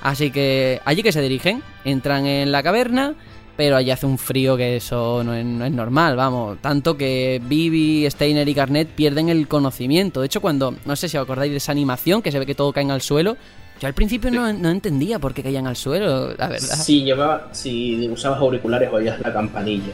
Así 0.02 0.32
que 0.32 0.82
allí 0.84 1.04
que 1.04 1.12
se 1.12 1.22
dirigen, 1.22 1.62
entran 1.86 2.26
en 2.26 2.52
la 2.52 2.64
caverna, 2.64 3.14
pero 3.56 3.76
allí 3.76 3.92
hace 3.92 4.08
un 4.08 4.18
frío 4.18 4.58
que 4.58 4.78
eso 4.78 5.24
no 5.24 5.36
es, 5.36 5.46
no 5.46 5.64
es 5.64 5.72
normal, 5.72 6.16
vamos. 6.16 6.58
Tanto 6.60 6.98
que 6.98 7.40
Vivi, 7.44 8.10
Steiner 8.10 8.50
y 8.50 8.54
Garnet 8.56 8.88
pierden 8.88 9.30
el 9.30 9.48
conocimiento. 9.48 10.22
De 10.22 10.26
hecho, 10.26 10.42
cuando, 10.42 10.74
no 10.86 10.96
sé 10.96 11.08
si 11.08 11.18
os 11.18 11.24
acordáis 11.24 11.52
de 11.52 11.58
esa 11.58 11.72
animación, 11.72 12.24
que 12.24 12.32
se 12.32 12.40
ve 12.40 12.48
que 12.48 12.56
todo 12.56 12.74
caen 12.74 12.90
al 12.90 13.04
suelo, 13.04 13.38
yo 13.80 13.88
al 13.88 13.94
principio 13.94 14.30
no, 14.32 14.52
no 14.54 14.70
entendía 14.70 15.20
por 15.20 15.34
qué 15.34 15.42
caían 15.44 15.68
al 15.68 15.76
suelo, 15.76 16.34
la 16.36 16.48
verdad. 16.50 16.76
Si 16.76 17.04
llevaba, 17.04 17.50
si 17.54 18.08
usabas 18.10 18.40
auriculares 18.40 18.90
oías 18.92 19.20
la 19.22 19.32
campanilla. 19.32 19.94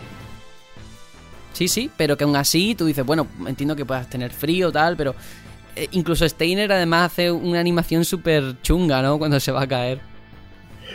Sí, 1.54 1.68
sí, 1.68 1.90
pero 1.96 2.18
que 2.18 2.24
aún 2.26 2.36
así 2.36 2.76
tú 2.76 2.86
dices, 2.86 3.06
bueno, 3.06 3.28
entiendo 3.48 3.76
que 3.76 3.86
puedas 3.86 4.10
tener 4.10 4.32
frío 4.32 4.72
tal, 4.72 4.98
pero 4.98 5.16
eh, 5.76 5.88
incluso 5.92 6.28
Steiner 6.28 6.72
además 6.72 7.12
hace 7.14 7.32
una 7.32 7.60
animación 7.60 8.04
súper 8.04 8.62
chunga, 8.62 9.02
¿no? 9.02 9.18
Cuando 9.18 9.40
se 9.40 9.52
va 9.52 9.62
a 9.62 9.68
caer. 9.68 10.00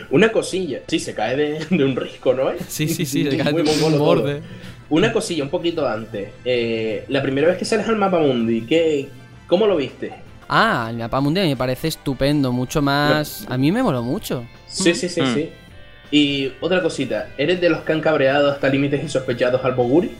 Una 0.09 0.31
cosilla, 0.31 0.81
sí, 0.87 0.99
se 0.99 1.13
cae 1.15 1.35
de, 1.35 1.65
de 1.75 1.83
un 1.83 1.95
risco, 1.95 2.33
¿no? 2.33 2.51
Sí, 2.67 2.87
sí, 2.87 3.05
sí, 3.05 3.23
Muy 3.23 3.31
se 3.31 3.37
cae 3.37 3.53
de 3.53 3.63
mongolo 3.63 3.87
un 3.87 3.93
todo. 3.93 4.05
borde. 4.05 4.41
Una 4.89 5.13
cosilla 5.13 5.43
un 5.43 5.49
poquito 5.49 5.87
antes. 5.87 6.29
Eh, 6.43 7.05
la 7.07 7.21
primera 7.21 7.47
vez 7.47 7.57
que 7.57 7.65
sales 7.65 7.87
al 7.87 7.95
mapa 7.95 8.19
mundi, 8.19 8.61
¿qué, 8.61 9.07
¿cómo 9.47 9.65
lo 9.65 9.77
viste? 9.77 10.11
Ah, 10.53 10.87
el 10.89 10.97
mapa 10.97 11.21
mundial 11.21 11.47
me 11.47 11.55
parece 11.55 11.87
estupendo, 11.87 12.51
mucho 12.51 12.81
más... 12.81 13.45
A 13.49 13.57
mí 13.57 13.71
me 13.71 13.81
moló 13.81 14.03
mucho. 14.03 14.43
Sí, 14.67 14.93
sí, 14.93 15.07
sí, 15.07 15.21
Mm. 15.21 15.33
sí. 15.33 15.49
Y 16.11 16.51
otra 16.59 16.81
cosita, 16.81 17.29
¿eres 17.37 17.61
de 17.61 17.69
los 17.69 17.81
que 17.83 17.93
han 17.93 18.01
cabreado 18.01 18.51
hasta 18.51 18.67
límites 18.67 19.01
insospechados 19.01 19.63
al 19.63 19.75
Boguri? 19.75 20.11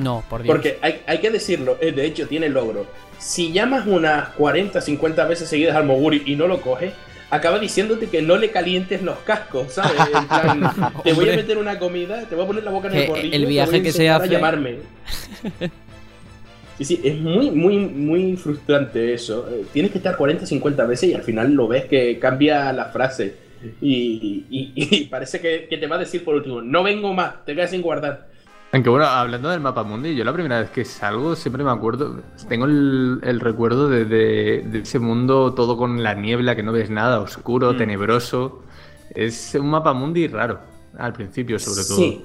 No, 0.00 0.22
por 0.30 0.44
Dios. 0.44 0.54
Porque 0.54 0.78
hay, 0.82 1.00
hay 1.04 1.18
que 1.18 1.30
decirlo, 1.32 1.78
eh, 1.80 1.90
de 1.90 2.04
hecho 2.06 2.28
tiene 2.28 2.48
logro. 2.48 2.86
Si 3.18 3.50
llamas 3.52 3.88
unas 3.88 4.28
40, 4.30 4.80
50 4.80 5.24
veces 5.24 5.48
seguidas 5.48 5.74
al 5.74 5.84
Moguri 5.84 6.22
y 6.26 6.36
no 6.36 6.46
lo 6.46 6.60
coges, 6.60 6.92
acaba 7.30 7.58
diciéndote 7.58 8.06
que 8.08 8.22
no 8.22 8.36
le 8.36 8.52
calientes 8.52 9.02
los 9.02 9.18
cascos, 9.20 9.72
¿sabes? 9.72 9.92
En 10.14 10.26
plan, 10.28 10.92
te 11.02 11.12
voy 11.12 11.28
a 11.30 11.34
meter 11.34 11.58
una 11.58 11.76
comida, 11.80 12.22
te 12.28 12.36
voy 12.36 12.44
a 12.44 12.46
poner 12.46 12.62
la 12.62 12.70
boca 12.70 12.86
en 12.86 12.94
el 12.94 13.06
gorrillo, 13.08 13.34
el 13.34 13.42
te 13.42 13.48
viaje 13.48 13.70
voy 13.72 13.80
a 13.80 13.82
que 13.82 13.90
se 13.92 13.96
enseñar 14.06 14.20
a 14.20 14.24
hace- 14.24 14.32
llamarme. 14.32 14.76
Sí, 16.78 16.84
sí, 16.84 17.00
es 17.04 17.20
muy, 17.20 17.50
muy, 17.50 17.78
muy 17.78 18.36
frustrante 18.36 19.14
eso. 19.14 19.46
Eh, 19.50 19.64
Tienes 19.72 19.92
que 19.92 19.98
estar 19.98 20.16
40, 20.16 20.44
50 20.46 20.84
veces 20.86 21.10
y 21.10 21.14
al 21.14 21.22
final 21.22 21.52
lo 21.52 21.68
ves 21.68 21.84
que 21.84 22.18
cambia 22.18 22.72
la 22.72 22.86
frase. 22.86 23.36
Y, 23.80 24.44
y- 24.50 24.72
y 24.74 25.04
parece 25.04 25.40
que, 25.40 25.66
que 25.70 25.78
te 25.78 25.86
va 25.86 25.96
a 25.96 26.00
decir 26.00 26.24
por 26.24 26.34
último, 26.34 26.60
no 26.60 26.82
vengo 26.82 27.14
más, 27.14 27.44
te 27.44 27.54
quedas 27.54 27.70
sin 27.70 27.80
guardar. 27.80 28.28
Aunque 28.72 28.90
bueno, 28.90 29.06
hablando 29.06 29.48
del 29.50 29.60
mapa 29.60 29.84
mundi, 29.84 30.16
yo 30.16 30.24
la 30.24 30.32
primera 30.32 30.58
vez 30.60 30.70
que 30.70 30.84
salgo 30.84 31.36
siempre 31.36 31.62
me 31.62 31.70
acuerdo, 31.70 32.20
tengo 32.48 32.64
el, 32.66 33.20
el 33.22 33.38
recuerdo 33.40 33.88
de, 33.88 34.04
de- 34.04 34.64
de 34.66 34.78
ese 34.80 34.98
mundo 34.98 35.54
todo 35.54 35.76
con 35.76 36.02
la 36.02 36.14
niebla, 36.14 36.56
que 36.56 36.62
no 36.64 36.72
ves 36.72 36.90
nada, 36.90 37.20
oscuro, 37.20 37.72
Mm. 37.72 37.76
tenebroso. 37.78 38.62
Es 39.14 39.54
un 39.54 39.70
mapa 39.70 39.92
mundi 39.92 40.26
raro, 40.26 40.58
al 40.98 41.12
principio 41.12 41.58
sobre 41.60 41.84
todo. 41.86 41.96
Sí. 41.96 42.24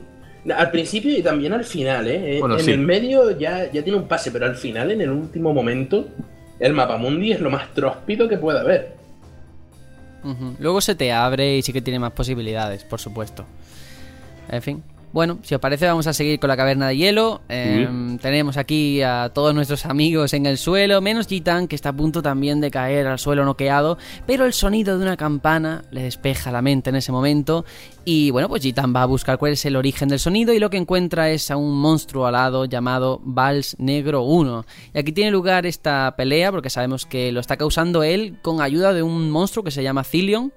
Al 0.56 0.72
principio 0.72 1.18
y 1.18 1.22
también 1.22 1.54
al 1.54 1.66
final, 1.66 2.08
¿eh? 2.08 2.38
Bueno, 2.40 2.58
en 2.58 2.64
sí. 2.64 2.72
el 2.72 2.80
medio 2.80 3.38
ya, 3.38 3.72
ya 3.72 3.84
tiene 3.84 3.98
un 3.98 4.08
pase, 4.08 4.32
pero 4.32 4.46
al 4.46 4.56
final, 4.56 4.92
en 4.92 5.02
el 5.02 5.10
último 5.10 5.54
momento, 5.54 6.08
el 6.60 6.74
mapamundi 6.74 7.32
es 7.32 7.42
lo 7.42 7.50
más 7.50 7.74
tróspido 7.74 8.28
que 8.28 8.38
pueda 8.38 8.62
haber. 8.62 8.94
Luego 10.60 10.82
se 10.82 10.96
te 10.96 11.12
abre 11.14 11.58
y 11.58 11.62
sí 11.62 11.72
que 11.72 11.82
tiene 11.82 12.00
más 12.00 12.12
posibilidades, 12.12 12.84
por 12.84 13.00
supuesto. 13.00 13.46
En 14.50 14.62
fin. 14.62 14.84
Bueno, 15.12 15.39
si 15.41 15.55
os 15.55 15.62
parece 15.62 15.88
vamos 15.88 16.05
a 16.05 16.14
seguir 16.14 16.39
con 16.39 16.49
la 16.49 16.57
caverna 16.57 16.88
de 16.88 16.97
hielo. 16.97 17.41
Eh, 17.49 17.88
Tenemos 18.22 18.57
aquí 18.57 19.01
a 19.01 19.32
todos 19.34 19.55
nuestros 19.55 19.86
amigos 19.86 20.34
en 20.34 20.45
el 20.45 20.57
suelo, 20.57 21.01
menos 21.01 21.28
Gitan 21.28 21.68
que 21.68 21.76
está 21.76 21.89
a 21.89 21.93
punto 21.93 22.22
también 22.22 22.62
de 22.62 22.70
caer 22.70 23.07
al 23.07 23.18
suelo 23.18 23.43
noqueado, 23.43 23.97
pero 24.28 24.45
el 24.45 24.53
sonido 24.53 24.97
de 24.97 25.03
una 25.03 25.18
campana 25.18 25.84
le 25.89 26.03
despeja 26.03 26.51
la 26.51 26.62
mente 26.62 26.91
en 26.91 26.97
ese 26.97 27.12
momento 27.12 27.66
y 28.05 28.32
bueno, 28.32 28.49
pues 28.49 28.62
Gitan 28.62 28.93
va 28.95 29.03
a 29.03 29.05
buscar 29.05 29.38
cuál 29.38 29.53
es 29.53 29.66
el 29.66 29.76
origen 29.76 30.10
del 30.10 30.20
sonido 30.20 30.53
y 30.53 30.60
lo 30.60 30.70
que 30.70 30.78
encuentra 30.78 31.30
es 31.30 31.49
a 31.49 31.57
un 31.57 31.78
monstruo 31.80 32.26
alado 32.26 32.66
llamado 32.66 33.22
Vals 33.24 33.76
Negro 33.80 34.24
1. 34.24 34.66
Y 34.93 34.99
aquí 34.99 35.12
tiene 35.12 35.32
lugar 35.32 35.66
esta 35.66 36.16
pelea 36.18 36.51
porque 36.51 36.70
sabemos 36.70 37.05
que 37.05 37.32
lo 37.32 37.39
está 37.39 37.57
causando 37.57 38.03
él 38.03 38.38
con 38.41 38.62
ayuda 38.62 38.93
de 38.93 39.03
un 39.03 39.30
monstruo 39.32 39.64
que 39.64 39.72
se 39.72 39.84
llama 39.84 40.03
Cilion. 40.03 40.51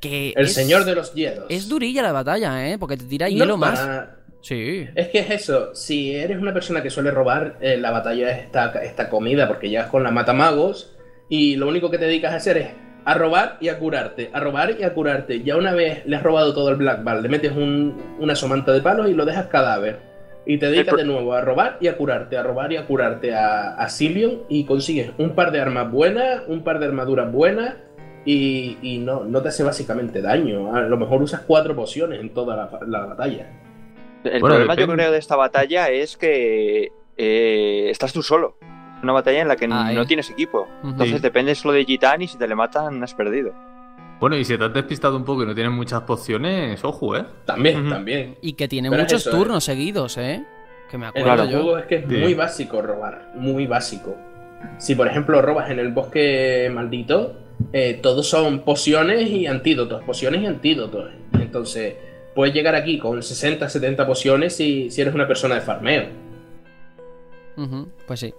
Que 0.00 0.32
El 0.36 0.44
es- 0.46 0.54
señor 0.54 0.84
de 0.84 0.94
los 0.94 1.12
hielos. 1.14 1.44
es 1.48 1.68
durilla 1.68 2.02
la 2.02 2.12
batalla, 2.12 2.68
¿eh? 2.70 2.78
Porque 2.78 2.96
te 2.96 3.04
tira 3.04 3.26
No 3.26 3.32
hielo 3.32 3.58
para 3.58 3.72
más. 3.72 4.04
Sí. 4.40 4.86
Es 4.94 5.08
que 5.08 5.18
es 5.18 5.30
eso, 5.30 5.74
si 5.74 6.14
eres 6.14 6.38
una 6.38 6.52
persona 6.54 6.80
que 6.82 6.90
suele 6.90 7.10
robar, 7.10 7.56
eh, 7.60 7.76
la 7.76 7.90
batalla 7.90 8.30
está, 8.30 8.70
está 8.84 9.08
comida 9.08 9.48
porque 9.48 9.68
llegas 9.68 9.88
con 9.88 10.04
la 10.04 10.12
matamagos 10.12 10.94
y 11.28 11.56
lo 11.56 11.66
único 11.66 11.90
que 11.90 11.98
te 11.98 12.04
dedicas 12.04 12.32
a 12.32 12.36
hacer 12.36 12.56
es 12.58 12.68
a 13.04 13.14
robar 13.14 13.56
y 13.60 13.68
a 13.68 13.78
curarte, 13.80 14.30
a 14.32 14.38
robar 14.38 14.76
y 14.78 14.84
a 14.84 14.94
curarte. 14.94 15.42
Ya 15.42 15.56
una 15.56 15.72
vez 15.74 16.06
le 16.06 16.14
has 16.14 16.22
robado 16.22 16.54
todo 16.54 16.68
el 16.70 16.76
Black 16.76 17.02
Ball, 17.02 17.22
le 17.22 17.28
metes 17.28 17.50
un- 17.52 18.00
una 18.20 18.36
somanta 18.36 18.72
de 18.72 18.80
palos 18.80 19.08
y 19.10 19.14
lo 19.14 19.24
dejas 19.26 19.46
cadáver. 19.48 19.98
Y 20.46 20.58
te 20.58 20.70
dedicas 20.70 20.96
de 20.96 21.04
nuevo 21.04 21.34
a 21.34 21.40
robar 21.40 21.76
y 21.80 21.88
a 21.88 21.96
curarte, 21.96 22.36
a 22.38 22.42
robar 22.44 22.72
y 22.72 22.76
a 22.76 22.86
curarte 22.86 23.34
a, 23.34 23.74
a 23.74 23.88
Silion 23.88 24.44
y 24.48 24.64
consigues 24.64 25.10
un 25.18 25.34
par 25.34 25.50
de 25.50 25.60
armas 25.60 25.90
buenas, 25.90 26.42
un 26.46 26.62
par 26.62 26.78
de 26.78 26.86
armaduras 26.86 27.30
buenas 27.32 27.74
y, 28.30 28.76
y 28.82 28.98
no, 28.98 29.24
no 29.24 29.40
te 29.40 29.48
hace 29.48 29.62
básicamente 29.62 30.20
daño. 30.20 30.74
A 30.74 30.82
lo 30.82 30.96
mejor 30.98 31.22
usas 31.22 31.40
cuatro 31.46 31.74
pociones 31.74 32.20
en 32.20 32.34
toda 32.34 32.56
la, 32.56 32.70
la 32.86 33.06
batalla. 33.06 33.46
El 34.24 34.40
Bueno, 34.40 34.56
problema 34.56 34.74
yo 34.74 34.86
creo 34.86 35.10
de 35.12 35.18
esta 35.18 35.36
batalla 35.36 35.88
es 35.88 36.16
que 36.16 36.88
eh, 37.16 37.86
estás 37.90 38.12
tú 38.12 38.22
solo. 38.22 38.56
Es 38.98 39.02
una 39.02 39.12
batalla 39.14 39.40
en 39.40 39.48
la 39.48 39.56
que 39.56 39.64
Ah, 39.70 39.90
no 39.94 40.02
eh. 40.02 40.06
tienes 40.06 40.28
equipo. 40.30 40.68
Entonces 40.84 41.16
Sí. 41.16 41.22
depende 41.22 41.54
solo 41.54 41.72
de 41.74 41.84
Gitan 41.86 42.20
y 42.20 42.28
si 42.28 42.36
te 42.36 42.46
le 42.46 42.54
matan 42.54 43.02
has 43.02 43.14
perdido. 43.14 43.54
Bueno, 44.20 44.36
y 44.36 44.44
si 44.44 44.58
te 44.58 44.64
has 44.64 44.74
despistado 44.74 45.16
un 45.16 45.24
poco 45.24 45.44
y 45.44 45.46
no 45.46 45.54
tienes 45.54 45.72
muchas 45.72 46.02
pociones, 46.02 46.84
ojo, 46.84 47.16
¿eh? 47.16 47.24
También, 47.46 47.88
también. 47.88 48.36
Y 48.42 48.54
que 48.54 48.66
tiene 48.68 48.90
Pero 48.90 49.02
es 49.04 49.08
muchos 49.08 49.20
eso, 49.26 49.30
¿eh? 49.30 49.38
turnos 49.38 49.64
seguidos, 49.64 50.18
¿eh? 50.18 50.44
Que 50.90 50.98
me 50.98 51.06
acuerdo 51.06 51.24
Claro. 51.34 51.44
yo. 51.44 51.62
juego 51.62 51.78
es 51.78 51.86
que 51.86 51.94
es 51.96 52.04
Sí. 52.08 52.16
muy 52.16 52.34
básico 52.34 52.82
robar, 52.82 53.30
muy 53.36 53.66
básico. 53.66 54.16
Si 54.78 54.94
por 54.96 55.06
ejemplo 55.06 55.40
robas 55.40 55.70
en 55.70 55.78
el 55.78 55.92
bosque 55.92 56.68
maldito, 56.74 57.36
eh, 57.72 57.98
todos 58.02 58.28
son 58.28 58.60
pociones 58.60 59.28
y 59.28 59.46
antídotos, 59.46 60.02
pociones 60.04 60.42
y 60.42 60.46
antídotos. 60.46 61.10
Entonces, 61.34 61.94
puedes 62.34 62.54
llegar 62.54 62.74
aquí 62.74 62.98
con 62.98 63.22
60, 63.22 63.68
70 63.68 64.06
pociones 64.06 64.54
si, 64.56 64.90
si 64.90 65.00
eres 65.00 65.14
una 65.14 65.26
persona 65.26 65.54
de 65.56 65.60
farmeo. 65.60 66.06
Pues 68.06 68.20
sí. 68.20 68.32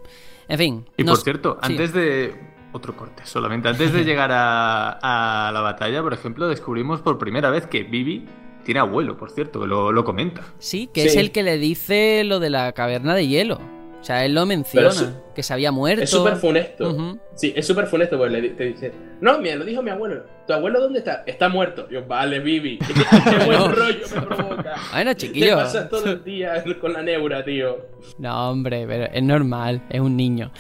En 0.48 0.58
fin. 0.58 0.86
Y 0.98 1.04
nos- 1.04 1.18
por 1.20 1.24
cierto, 1.24 1.58
sí. 1.64 1.72
antes 1.74 1.94
de. 1.94 2.34
Otro 2.72 2.96
corte, 2.96 3.24
solamente. 3.26 3.68
Antes 3.68 3.92
de 3.92 4.04
llegar 4.06 4.32
a, 4.32 5.48
a 5.48 5.52
la 5.52 5.62
batalla, 5.62 6.02
por 6.04 6.14
ejemplo, 6.14 6.48
descubrimos 6.48 7.02
por 7.02 7.18
primera 7.18 7.50
vez 7.50 7.66
que 7.66 7.84
Vivi 7.84 8.26
tiene 8.64 8.80
abuelo, 8.80 9.18
por 9.18 9.32
cierto, 9.32 9.60
que 9.62 9.68
lo, 9.68 9.92
lo 9.92 10.04
comenta. 10.06 10.44
Sí, 10.60 10.88
que 10.94 11.02
Sí. 11.02 11.08
es 11.08 11.16
el 11.16 11.32
que 11.32 11.42
le 11.44 11.58
dice 11.58 12.24
lo 12.24 12.40
de 12.40 12.52
la 12.52 12.72
caverna 12.74 13.16
de 13.16 13.28
hielo. 13.28 13.60
O 14.00 14.04
sea, 14.04 14.24
él 14.26 14.34
lo 14.34 14.46
menciona, 14.46 14.92
su- 14.92 15.12
que 15.36 15.44
se 15.44 15.54
había 15.54 15.72
muerto. 15.72 16.04
Es 16.04 16.10
súper 16.10 16.36
funesto. 16.38 17.18
Sí, 17.36 17.54
es 17.56 17.68
súper 17.68 17.86
funesto 17.88 18.18
porque 18.18 18.42
le 18.42 18.50
te 18.50 18.64
dice, 18.66 18.94
no, 19.22 19.40
mira, 19.40 19.56
lo 19.56 19.66
dijo 19.66 19.82
mi 19.82 19.90
abuelo. 19.92 20.24
¿Tu 20.48 20.54
abuelo 20.54 20.80
dónde 20.80 21.00
está? 21.00 21.24
Está 21.28 21.50
muerto. 21.50 21.88
Yo, 21.90 22.06
vale, 22.06 22.40
Vivi. 22.40 22.80
Qué 23.30 23.46
buen 23.46 23.76
rollo 23.76 24.06
me 24.16 24.22
provoca. 24.22 24.76
Bueno, 24.94 25.12
Te 25.12 25.18
chiquillo. 25.18 25.56
pasas 25.58 25.90
todo 25.90 26.06
el 26.12 26.24
día 26.24 26.64
con 26.80 26.94
la 26.94 27.02
neura, 27.02 27.44
tío. 27.44 27.78
No, 28.18 28.52
hombre, 28.52 28.86
pero 28.88 29.06
es 29.14 29.24
normal, 29.24 29.82
es 29.90 30.00
un 30.00 30.16
niño. 30.16 30.52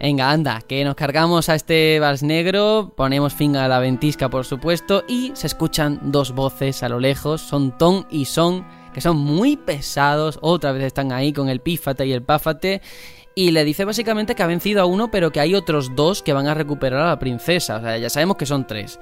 Venga, 0.00 0.30
anda, 0.30 0.60
que 0.66 0.84
nos 0.84 0.94
cargamos 0.94 1.48
a 1.48 1.56
este 1.56 1.98
vals 1.98 2.22
negro, 2.22 2.92
ponemos 2.96 3.34
fin 3.34 3.56
a 3.56 3.66
la 3.66 3.80
ventisca, 3.80 4.28
por 4.28 4.44
supuesto, 4.44 5.02
y 5.08 5.32
se 5.34 5.48
escuchan 5.48 5.98
dos 6.12 6.32
voces 6.32 6.84
a 6.84 6.88
lo 6.88 7.00
lejos, 7.00 7.40
son 7.40 7.76
Tom 7.78 8.04
y 8.08 8.26
Son, 8.26 8.64
que 8.92 9.00
son 9.00 9.16
muy 9.16 9.56
pesados, 9.56 10.38
otra 10.42 10.72
vez 10.72 10.84
están 10.84 11.12
ahí 11.12 11.32
con 11.32 11.48
el 11.48 11.60
pífate 11.60 12.06
y 12.06 12.12
el 12.12 12.22
páfate, 12.22 12.82
y 13.34 13.52
le 13.52 13.64
dice 13.64 13.84
básicamente 13.84 14.34
que 14.34 14.42
ha 14.42 14.46
vencido 14.46 14.82
a 14.82 14.84
uno, 14.84 15.10
pero 15.10 15.30
que 15.30 15.40
hay 15.40 15.54
otros 15.54 15.94
dos 15.94 16.22
que 16.22 16.32
van 16.32 16.48
a 16.48 16.54
recuperar 16.54 17.00
a 17.02 17.08
la 17.08 17.18
princesa, 17.18 17.76
o 17.76 17.80
sea, 17.80 17.96
ya 17.96 18.10
sabemos 18.10 18.36
que 18.36 18.46
son 18.46 18.66
tres. 18.66 18.98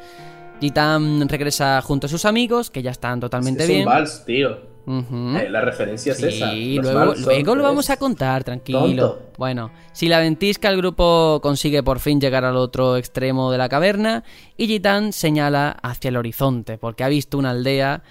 Gitan 0.61 1.28
regresa 1.28 1.80
junto 1.82 2.07
a 2.07 2.11
sus 2.11 2.24
amigos, 2.24 2.70
que 2.70 2.82
ya 2.82 2.91
están 2.91 3.20
totalmente 3.20 3.64
es 3.64 3.68
bien. 3.68 3.80
Un 3.80 3.87
vals, 3.87 4.24
tío. 4.24 4.76
Eh, 4.89 5.49
la 5.51 5.61
referencia 5.62 6.12
es 6.12 6.22
esa. 6.22 6.51
Sí, 6.53 6.78
luego, 6.80 7.14
luego 7.14 7.55
lo 7.57 7.62
vamos 7.64 7.91
a 7.91 7.97
contar, 7.97 8.45
tranquilo. 8.45 9.18
Bueno, 9.37 9.72
si 9.93 10.07
la 10.09 10.20
ventisca, 10.20 10.68
el 10.68 10.76
grupo 10.76 11.41
consigue 11.43 11.82
por 11.82 11.99
fin 11.99 12.20
llegar 12.20 12.45
al 12.45 12.57
otro 12.57 12.97
extremo 12.97 13.51
de 13.51 13.59
la 13.59 13.68
caverna 13.68 14.22
y 14.57 14.68
Gitan 14.68 15.12
señala 15.12 15.70
hacia 15.82 16.09
el 16.09 16.16
horizonte 16.16 16.78
porque 16.78 17.03
ha 17.03 17.09
visto 17.09 17.37
una 17.37 17.51
aldea 17.51 18.03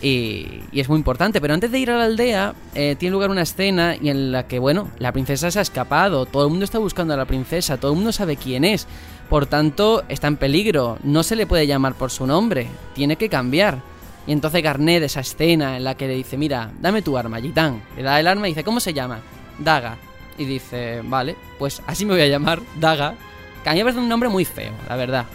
y, 0.00 0.62
es 0.72 0.88
muy 0.88 0.98
importante. 0.98 1.40
Pero 1.40 1.54
antes 1.54 1.70
de 1.70 1.78
ir 1.78 1.90
a 1.90 1.98
la 1.98 2.04
aldea, 2.04 2.54
eh, 2.74 2.96
tiene 2.98 3.12
lugar 3.12 3.30
una 3.30 3.42
escena 3.42 3.94
en 3.94 4.32
la 4.32 4.46
que, 4.46 4.58
bueno, 4.58 4.90
la 4.98 5.12
princesa 5.12 5.50
se 5.50 5.58
ha 5.58 5.62
escapado, 5.62 6.26
todo 6.26 6.44
el 6.44 6.50
mundo 6.50 6.64
está 6.64 6.78
buscando 6.78 7.14
a 7.14 7.16
la 7.16 7.24
princesa, 7.26 7.78
todo 7.78 7.92
el 7.92 7.96
mundo 7.96 8.12
sabe 8.12 8.36
quién 8.36 8.64
es. 8.64 8.86
Por 9.28 9.46
tanto, 9.46 10.04
está 10.08 10.28
en 10.28 10.36
peligro, 10.36 10.98
no 11.02 11.22
se 11.22 11.36
le 11.36 11.46
puede 11.46 11.66
llamar 11.66 11.94
por 11.94 12.10
su 12.10 12.26
nombre, 12.26 12.66
tiene 12.94 13.16
que 13.16 13.28
cambiar. 13.28 13.78
Y 14.26 14.32
entonces 14.32 14.62
Garnet, 14.62 15.02
esa 15.02 15.20
escena 15.20 15.76
en 15.76 15.84
la 15.84 15.96
que 15.96 16.06
le 16.06 16.14
dice, 16.14 16.36
mira, 16.36 16.70
dame 16.80 17.02
tu 17.02 17.16
arma, 17.16 17.40
Gitán. 17.40 17.82
Le 17.96 18.02
da 18.02 18.20
el 18.20 18.26
arma 18.26 18.46
y 18.46 18.52
dice, 18.52 18.64
¿cómo 18.64 18.78
se 18.78 18.92
llama? 18.92 19.20
Daga. 19.58 19.96
Y 20.38 20.44
dice, 20.44 21.00
vale, 21.04 21.36
pues 21.58 21.82
así 21.86 22.04
me 22.04 22.12
voy 22.12 22.22
a 22.22 22.28
llamar, 22.28 22.60
Daga. 22.78 23.14
Que 23.62 23.70
a 23.70 23.72
mí 23.72 23.78
me 23.78 23.84
parece 23.84 24.00
un 24.00 24.08
nombre 24.08 24.28
muy 24.28 24.44
feo, 24.44 24.72
la 24.88 24.96
verdad. 24.96 25.26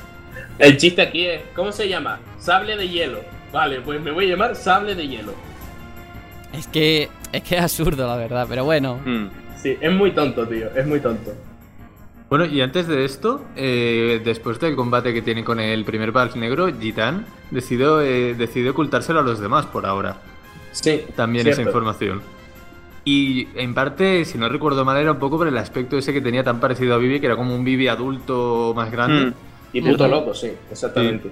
El 0.60 0.78
chiste 0.78 1.01
aquí 1.01 1.26
es, 1.26 1.41
¿cómo 1.55 1.72
se 1.72 1.88
llama? 1.88 2.20
Sable 2.39 2.76
de 2.78 2.89
hielo. 2.89 3.36
Vale, 3.58 3.82
pues 3.82 3.99
me 3.99 4.12
voy 4.12 4.26
a 4.26 4.30
llamar 4.30 4.55
Sable 4.55 4.93
de 4.93 5.08
hielo. 5.08 5.34
Es 6.53 6.68
que 6.68 7.10
es 7.34 7.41
que 7.41 7.55
es 7.55 7.62
absurdo, 7.64 8.05
la 8.05 8.16
verdad, 8.16 8.45
pero 8.47 8.64
bueno. 8.64 8.99
Hmm. 9.03 9.30
Sí, 9.58 9.76
es 9.82 9.91
muy 9.91 10.12
tonto, 10.12 10.47
tío, 10.47 10.68
es 10.76 10.86
muy 10.86 10.99
tonto. 10.99 11.34
Bueno, 12.30 12.45
y 12.45 12.62
antes 12.62 12.88
de 12.88 13.03
esto, 13.03 13.43
eh, 13.55 14.22
después 14.24 14.60
del 14.60 14.76
combate 14.76 15.12
que 15.12 15.24
tiene 15.24 15.43
con 15.43 15.60
el 15.60 15.84
primer 15.86 16.12
Vals 16.12 16.36
negro, 16.36 16.68
Gitan 16.68 17.26
decidió, 17.49 17.99
eh, 17.99 18.36
decide 18.36 18.70
ocultárselo 18.70 19.22
a 19.22 19.24
los 19.24 19.39
demás 19.39 19.66
por 19.66 19.88
ahora. 19.88 20.18
Sí. 20.72 21.05
También 21.16 21.47
esa 21.47 21.64
información. 21.64 22.22
Y 23.05 23.47
en 23.55 23.74
parte, 23.74 24.24
si 24.26 24.38
no 24.38 24.49
recuerdo 24.49 24.86
mal, 24.86 24.97
era 24.97 25.14
un 25.14 25.20
poco 25.20 25.39
por 25.39 25.47
el 25.47 25.58
aspecto 25.58 25.97
ese 25.97 26.14
que 26.14 26.22
tenía 26.22 26.43
tan 26.43 26.60
parecido 26.60 26.93
a 26.93 26.99
Vivi, 26.99 27.20
que 27.20 27.26
era 27.26 27.36
como 27.36 27.55
un 27.55 27.64
Vivi 27.64 27.88
adulto 27.88 28.74
más 28.76 28.91
grande. 28.91 29.32
Hmm. 29.32 29.34
Y 29.74 29.82
puto 29.82 30.08
loco, 30.08 30.36
sí, 30.36 30.51
exactamente. 30.70 31.32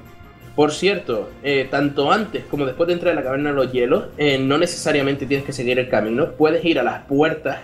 Por 0.55 0.71
cierto, 0.71 1.29
eh, 1.43 1.67
tanto 1.69 2.11
antes 2.11 2.45
como 2.45 2.65
después 2.65 2.87
de 2.87 2.93
entrar 2.93 3.11
en 3.11 3.17
la 3.17 3.23
caverna 3.23 3.49
de 3.49 3.55
los 3.55 3.71
hielos, 3.71 4.05
no 4.39 4.57
necesariamente 4.57 5.25
tienes 5.25 5.45
que 5.45 5.51
seguir 5.51 5.79
el 5.79 5.89
camino, 5.89 6.31
puedes 6.31 6.63
ir 6.63 6.79
a 6.79 6.83
las 6.83 7.03
puertas 7.03 7.59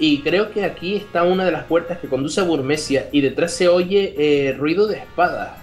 y 0.00 0.22
creo 0.22 0.50
que 0.50 0.64
aquí 0.64 0.96
está 0.96 1.24
una 1.24 1.44
de 1.44 1.52
las 1.52 1.64
puertas 1.64 1.98
que 1.98 2.08
conduce 2.08 2.40
a 2.40 2.44
Burmesia 2.44 3.10
y 3.12 3.20
detrás 3.20 3.52
se 3.52 3.68
oye 3.68 4.14
eh, 4.16 4.54
ruido 4.54 4.86
de 4.86 4.96
espada. 4.96 5.58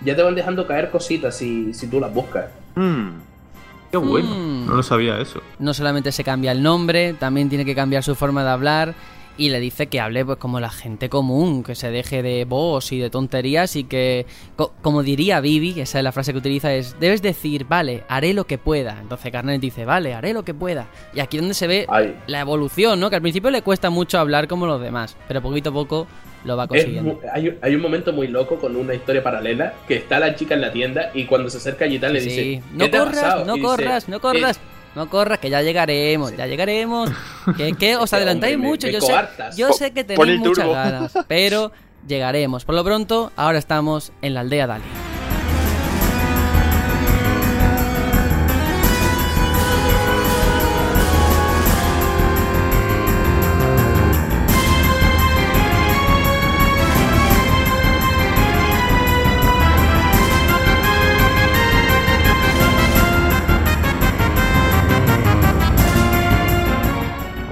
Ya 0.00 0.14
te 0.14 0.22
van 0.22 0.36
dejando 0.36 0.64
caer 0.68 0.90
cositas 0.90 1.36
si, 1.36 1.74
si 1.74 1.88
tú 1.88 1.98
las 1.98 2.14
buscas. 2.14 2.46
Mm. 2.76 3.08
Qué 3.90 3.96
bueno, 3.96 4.28
mm. 4.28 4.66
no 4.66 4.76
lo 4.76 4.82
sabía 4.84 5.18
eso. 5.18 5.40
No 5.58 5.74
solamente 5.74 6.12
se 6.12 6.22
cambia 6.22 6.52
el 6.52 6.62
nombre, 6.62 7.14
también 7.14 7.48
tiene 7.48 7.64
que 7.64 7.74
cambiar 7.74 8.04
su 8.04 8.14
forma 8.14 8.44
de 8.44 8.50
hablar 8.50 8.94
y 9.36 9.48
le 9.48 9.60
dice 9.60 9.88
que 9.88 10.00
hable 10.00 10.24
pues 10.24 10.38
como 10.38 10.60
la 10.60 10.70
gente 10.70 11.08
común, 11.08 11.64
que 11.64 11.74
se 11.74 11.90
deje 11.90 12.22
de 12.22 12.44
voz 12.44 12.92
y 12.92 12.98
de 12.98 13.10
tonterías 13.10 13.76
y 13.76 13.84
que, 13.84 14.26
como 14.82 15.02
diría 15.02 15.40
Vivi, 15.40 15.80
esa 15.80 15.98
es 15.98 16.04
la 16.04 16.12
frase 16.12 16.32
que 16.32 16.38
utiliza, 16.38 16.72
es, 16.72 16.98
debes 17.00 17.22
decir, 17.22 17.66
vale, 17.66 18.04
haré 18.08 18.32
lo 18.32 18.44
que 18.44 18.58
pueda. 18.58 18.98
Entonces 19.00 19.32
Carnet 19.32 19.60
dice, 19.60 19.84
vale, 19.84 20.14
haré 20.14 20.32
lo 20.32 20.44
que 20.44 20.54
pueda. 20.54 20.86
Y 21.14 21.20
aquí 21.20 21.36
es 21.36 21.42
donde 21.42 21.54
se 21.54 21.66
ve 21.66 21.86
la 22.26 22.40
evolución, 22.40 23.00
¿no? 23.00 23.10
Que 23.10 23.16
al 23.16 23.22
principio 23.22 23.50
le 23.50 23.62
cuesta 23.62 23.90
mucho 23.90 24.18
hablar 24.18 24.46
como 24.46 24.66
los 24.66 24.80
demás, 24.80 25.16
pero 25.26 25.42
poquito 25.42 25.70
a 25.70 25.72
poco 25.72 26.06
lo 26.44 26.56
va 26.56 26.68
consiguiendo. 26.68 27.18
hay, 27.32 27.74
un 27.74 27.80
momento 27.80 28.12
muy 28.12 28.28
loco 28.28 28.56
con 28.56 28.76
una 28.76 28.94
historia 28.94 29.22
paralela, 29.22 29.74
que 29.88 29.96
está 29.96 30.20
la 30.20 30.34
chica 30.34 30.54
en 30.54 30.60
la 30.60 30.72
tienda 30.72 31.10
y 31.14 31.24
cuando 31.24 31.48
se 31.50 31.56
acerca 31.56 31.86
a 31.86 32.00
tal 32.00 32.12
le 32.12 32.20
dice, 32.20 32.62
no 32.72 32.90
corras, 32.90 33.46
no 33.46 33.58
corras, 33.58 34.08
no 34.08 34.20
corras. 34.20 34.34
No 34.34 34.60
corras, 34.60 34.60
que 35.40 35.50
ya 35.50 35.62
llegaremos, 35.62 36.36
ya 36.36 36.46
llegaremos. 36.46 37.10
Que, 37.78 37.96
os 37.96 38.12
adelantáis 38.12 38.56
mucho. 38.58 38.88
yo, 38.88 39.00
sé, 39.00 39.12
yo 39.56 39.72
sé 39.72 39.92
que 39.92 40.04
tenéis 40.04 40.40
muchas 40.40 40.66
ganas, 40.66 41.12
pero 41.28 41.72
llegaremos. 42.06 42.64
Por 42.64 42.74
lo 42.74 42.84
pronto, 42.84 43.32
ahora 43.36 43.58
estamos 43.58 44.12
en 44.22 44.34
la 44.34 44.40
aldea 44.40 44.66
Dali. 44.66 45.13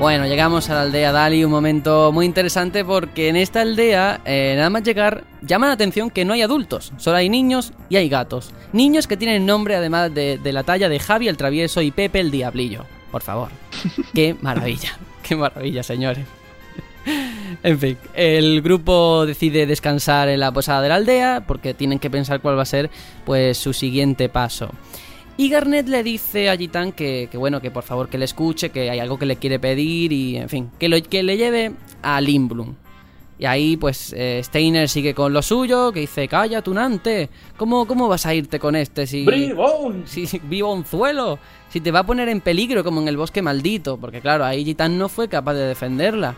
Bueno, 0.02 0.26
llegamos 0.26 0.68
a 0.68 0.74
la 0.74 0.80
aldea 0.82 1.12
Dali, 1.12 1.44
un 1.44 1.52
momento 1.52 2.10
muy 2.10 2.26
interesante 2.26 2.84
porque 2.84 3.28
en 3.28 3.36
esta 3.36 3.60
aldea, 3.60 4.20
eh, 4.24 4.54
nada 4.56 4.68
más 4.68 4.82
llegar, 4.82 5.22
llama 5.42 5.68
la 5.68 5.74
atención 5.74 6.10
que 6.10 6.24
no 6.24 6.32
hay 6.32 6.42
adultos, 6.42 6.92
solo 6.96 7.18
hay 7.18 7.28
niños 7.28 7.72
y 7.88 7.94
hay 7.94 8.08
gatos. 8.08 8.52
Niños 8.72 9.06
que 9.06 9.16
tienen 9.16 9.46
nombre 9.46 9.76
además 9.76 10.12
de, 10.12 10.40
la 10.42 10.64
talla 10.64 10.88
de 10.88 10.98
Javi 10.98 11.28
el 11.28 11.36
Travieso 11.36 11.82
y 11.82 11.92
Pepe 11.92 12.18
el 12.18 12.32
Diablillo. 12.32 12.84
Por 13.12 13.22
favor. 13.22 13.50
Qué 14.12 14.34
maravilla, 14.40 14.98
qué 15.22 15.36
maravilla, 15.36 15.84
señores. 15.84 16.26
En 17.62 17.78
fin, 17.78 17.96
el 18.14 18.60
grupo 18.60 19.24
decide 19.24 19.66
descansar 19.66 20.28
en 20.28 20.40
la 20.40 20.50
posada 20.50 20.82
de 20.82 20.88
la 20.88 20.96
aldea 20.96 21.44
porque 21.46 21.74
tienen 21.74 22.00
que 22.00 22.10
pensar 22.10 22.40
cuál 22.40 22.58
va 22.58 22.62
a 22.62 22.66
ser 22.66 22.90
pues 23.24 23.56
su 23.56 23.72
siguiente 23.72 24.28
paso. 24.28 24.68
Y 25.42 25.48
Garnet 25.48 25.88
le 25.88 26.04
dice 26.04 26.48
a 26.48 26.56
Gitan 26.56 26.92
que, 26.92 27.28
bueno, 27.34 27.60
que 27.60 27.72
por 27.72 27.82
favor 27.82 28.08
que 28.08 28.16
le 28.16 28.26
escuche, 28.26 28.70
que 28.70 28.88
hay 28.88 29.00
algo 29.00 29.18
que 29.18 29.26
le 29.26 29.34
quiere 29.34 29.58
pedir 29.58 30.12
y, 30.12 30.36
en 30.36 30.48
fin, 30.48 30.70
que, 30.78 30.88
lo, 30.88 31.02
que 31.02 31.24
le 31.24 31.36
lleve 31.36 31.72
a 32.00 32.20
Limblum. 32.20 32.76
Y 33.40 33.46
ahí, 33.46 33.76
pues, 33.76 34.14
eh, 34.16 34.40
Steiner 34.44 34.88
sigue 34.88 35.14
con 35.14 35.32
lo 35.32 35.42
suyo, 35.42 35.90
que 35.90 35.98
dice, 35.98 36.28
calla, 36.28 36.62
tunante, 36.62 37.28
¿cómo, 37.56 37.88
cómo 37.88 38.06
vas 38.06 38.24
a 38.24 38.32
irte 38.36 38.60
con 38.60 38.76
este 38.76 39.04
si... 39.04 39.24
¡Bribón! 39.24 40.04
Si, 40.06 40.28
¡Vivonzuelo! 40.44 41.40
Si 41.70 41.80
te 41.80 41.90
va 41.90 41.98
a 41.98 42.06
poner 42.06 42.28
en 42.28 42.40
peligro 42.40 42.84
como 42.84 43.00
en 43.00 43.08
el 43.08 43.16
bosque 43.16 43.42
maldito, 43.42 43.96
porque 43.96 44.20
claro, 44.20 44.44
ahí 44.44 44.64
Gitan 44.64 44.96
no 44.96 45.08
fue 45.08 45.26
capaz 45.26 45.54
de 45.54 45.66
defenderla. 45.66 46.36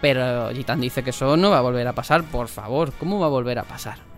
Pero 0.00 0.52
Gitan 0.54 0.80
dice 0.80 1.02
que 1.02 1.10
eso 1.10 1.36
no 1.36 1.50
va 1.50 1.58
a 1.58 1.62
volver 1.62 1.88
a 1.88 1.92
pasar, 1.92 2.22
por 2.22 2.46
favor, 2.46 2.92
¿cómo 3.00 3.18
va 3.18 3.26
a 3.26 3.30
volver 3.30 3.58
a 3.58 3.64
pasar? 3.64 4.13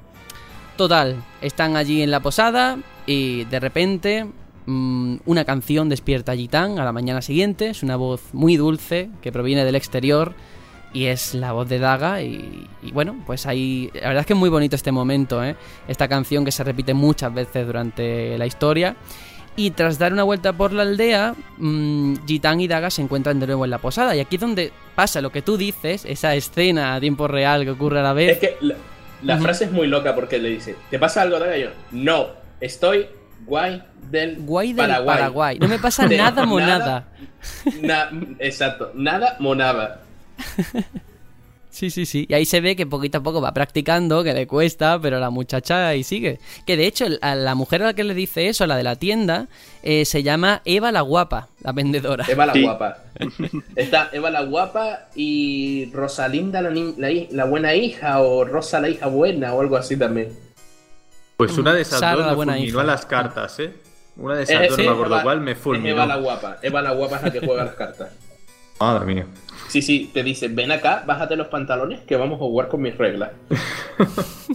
Total, 0.76 1.16
están 1.40 1.74
allí 1.74 2.02
en 2.02 2.10
la 2.10 2.20
posada 2.20 2.78
y 3.06 3.44
de 3.44 3.60
repente 3.60 4.26
mm, 4.66 5.16
una 5.24 5.46
canción 5.46 5.88
despierta 5.88 6.32
a 6.32 6.36
Gitán 6.36 6.78
a 6.78 6.84
la 6.84 6.92
mañana 6.92 7.22
siguiente. 7.22 7.70
Es 7.70 7.82
una 7.82 7.96
voz 7.96 8.22
muy 8.34 8.58
dulce 8.58 9.08
que 9.22 9.32
proviene 9.32 9.64
del 9.64 9.74
exterior 9.74 10.34
y 10.92 11.06
es 11.06 11.34
la 11.34 11.52
voz 11.52 11.66
de 11.68 11.78
Daga 11.78 12.20
y, 12.22 12.68
bueno, 12.92 13.16
pues 13.24 13.46
ahí... 13.46 13.90
La 13.94 14.08
verdad 14.08 14.20
es 14.20 14.26
que 14.26 14.32
es 14.34 14.38
muy 14.38 14.50
bonito 14.50 14.76
este 14.76 14.92
momento, 14.92 15.42
¿eh? 15.42 15.56
Esta 15.88 16.08
canción 16.08 16.44
que 16.44 16.52
se 16.52 16.62
repite 16.62 16.92
muchas 16.92 17.32
veces 17.32 17.66
durante 17.66 18.36
la 18.36 18.46
historia. 18.46 18.96
Y 19.56 19.70
tras 19.70 19.98
dar 19.98 20.12
una 20.12 20.24
vuelta 20.24 20.52
por 20.52 20.72
la 20.72 20.82
aldea, 20.82 21.34
mmm, 21.56 22.14
y 22.28 22.68
Daga 22.68 22.90
se 22.90 23.00
encuentran 23.00 23.40
de 23.40 23.46
nuevo 23.46 23.64
en 23.64 23.70
la 23.70 23.78
posada. 23.78 24.14
Y 24.14 24.20
aquí 24.20 24.36
es 24.36 24.40
donde 24.42 24.72
pasa 24.94 25.22
lo 25.22 25.32
que 25.32 25.40
tú 25.40 25.56
dices, 25.56 26.04
esa 26.04 26.34
escena 26.34 26.94
a 26.94 27.00
tiempo 27.00 27.26
real 27.26 27.64
que 27.64 27.70
ocurre 27.70 28.00
a 28.00 28.02
la 28.02 28.12
vez. 28.12 28.42
Es 28.42 28.50
que 28.60 28.76
la 29.22 29.38
frase 29.38 29.64
es 29.64 29.72
muy 29.72 29.86
loca 29.86 30.14
porque 30.14 30.38
le 30.38 30.50
dice, 30.50 30.76
¿te 30.90 30.98
pasa 30.98 31.22
algo, 31.22 31.38
de 31.38 31.60
Yo, 31.60 31.68
no, 31.92 32.28
estoy 32.60 33.06
guay 33.44 33.82
del, 34.10 34.36
guay 34.40 34.72
del 34.72 35.04
Paraguay. 35.04 35.58
No 35.58 35.68
me 35.68 35.78
pasa 35.78 36.06
nada 36.08 36.44
monada. 36.44 37.08
exacto, 38.38 38.92
nada 38.94 39.36
monada. 39.38 40.02
Sí, 41.76 41.90
sí, 41.90 42.06
sí. 42.06 42.24
Y 42.26 42.32
ahí 42.32 42.46
se 42.46 42.62
ve 42.62 42.74
que 42.74 42.86
poquito 42.86 43.18
a 43.18 43.22
poco 43.22 43.42
va 43.42 43.52
practicando, 43.52 44.24
que 44.24 44.32
le 44.32 44.46
cuesta, 44.46 44.98
pero 44.98 45.20
la 45.20 45.28
muchacha 45.28 45.88
ahí 45.88 46.04
sigue. 46.04 46.40
Que 46.66 46.74
de 46.74 46.86
hecho, 46.86 47.04
a 47.20 47.34
la 47.34 47.54
mujer 47.54 47.82
a 47.82 47.86
la 47.88 47.92
que 47.92 48.02
le 48.02 48.14
dice 48.14 48.48
eso, 48.48 48.66
la 48.66 48.78
de 48.78 48.82
la 48.82 48.96
tienda, 48.96 49.48
eh, 49.82 50.06
se 50.06 50.22
llama 50.22 50.62
Eva 50.64 50.90
la 50.90 51.02
Guapa, 51.02 51.48
la 51.60 51.72
vendedora. 51.72 52.24
Eva 52.26 52.46
la 52.46 52.54
Guapa. 52.58 52.96
Está 53.76 54.08
Eva 54.10 54.30
la 54.30 54.44
Guapa 54.44 55.08
y 55.14 55.90
Rosalinda 55.92 56.62
la, 56.62 56.70
la, 57.30 57.44
buena 57.44 57.74
hija, 57.74 58.22
o 58.22 58.46
Rosa 58.46 58.80
la 58.80 58.88
hija 58.88 59.08
buena, 59.08 59.52
o 59.52 59.60
algo 59.60 59.76
así 59.76 59.98
también. 59.98 60.34
Pues 61.36 61.58
una 61.58 61.74
de 61.74 61.82
esas 61.82 62.00
dos 62.00 62.38
me 62.38 62.54
fulminó 62.54 62.80
a 62.80 62.84
las 62.84 63.04
cartas, 63.04 63.58
¿eh? 63.58 63.74
Una 64.16 64.36
de 64.36 64.44
esas 64.44 64.62
eh, 64.62 64.68
dos, 64.70 64.78
no 64.78 64.84
me 64.84 64.90
acuerdo 64.92 65.22
cuál, 65.22 65.40
me 65.42 65.54
fulminó. 65.54 65.90
Eva 65.90 66.06
la 66.06 66.16
Guapa. 66.16 66.56
Eva 66.62 66.80
la 66.80 66.92
Guapa 66.92 67.16
es 67.16 67.22
la 67.24 67.30
que 67.32 67.40
juega 67.40 67.64
las 67.64 67.74
cartas. 67.74 68.08
Madre 68.80 69.06
mía. 69.06 69.26
Sí, 69.68 69.82
sí, 69.82 70.10
te 70.12 70.22
dice, 70.22 70.48
ven 70.48 70.70
acá, 70.70 71.02
bájate 71.06 71.36
los 71.36 71.48
pantalones 71.48 72.00
que 72.02 72.16
vamos 72.16 72.36
a 72.36 72.44
jugar 72.44 72.68
con 72.68 72.82
mis 72.82 72.96
reglas. 72.96 73.30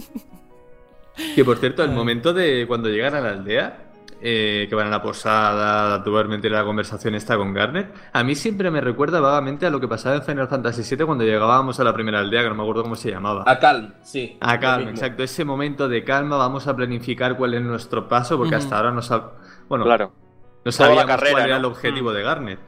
que 1.34 1.44
por 1.44 1.58
cierto, 1.58 1.82
el 1.84 1.90
momento 1.90 2.32
de 2.32 2.64
cuando 2.66 2.88
llegan 2.88 3.14
a 3.14 3.20
la 3.20 3.30
aldea, 3.30 3.78
eh, 4.24 4.66
que 4.68 4.74
van 4.74 4.86
a 4.86 4.90
la 4.90 5.02
posada, 5.02 6.02
tiene 6.04 6.50
la 6.50 6.64
conversación 6.64 7.14
esta 7.14 7.36
con 7.36 7.52
Garnet, 7.52 7.92
a 8.12 8.22
mí 8.24 8.34
siempre 8.34 8.70
me 8.70 8.80
recuerda 8.80 9.20
vagamente 9.20 9.66
a 9.66 9.70
lo 9.70 9.80
que 9.80 9.88
pasaba 9.88 10.16
en 10.16 10.22
Final 10.22 10.48
Fantasy 10.48 10.96
VII 10.96 11.04
cuando 11.04 11.24
llegábamos 11.24 11.78
a 11.80 11.84
la 11.84 11.92
primera 11.92 12.20
aldea, 12.20 12.42
que 12.42 12.48
no 12.48 12.54
me 12.54 12.62
acuerdo 12.62 12.82
cómo 12.84 12.96
se 12.96 13.10
llamaba. 13.10 13.44
A 13.46 13.58
Calm, 13.58 13.92
sí. 14.02 14.36
A 14.40 14.56
mismo. 14.78 14.90
exacto. 14.90 15.22
Ese 15.22 15.44
momento 15.44 15.88
de 15.88 16.04
calma, 16.04 16.36
vamos 16.36 16.66
a 16.68 16.76
planificar 16.76 17.36
cuál 17.36 17.54
es 17.54 17.62
nuestro 17.62 18.08
paso, 18.08 18.38
porque 18.38 18.54
hasta 18.54 18.76
ahora 18.76 18.92
no, 18.92 19.02
sab- 19.02 19.30
bueno, 19.68 19.84
Claro. 19.84 20.12
no 20.64 20.72
sabíamos 20.72 21.04
carrera, 21.06 21.32
cuál 21.32 21.44
era 21.46 21.54
¿no? 21.54 21.58
el 21.58 21.64
objetivo 21.66 22.10
Mm. 22.10 22.14
de 22.14 22.22
Garnet. 22.22 22.58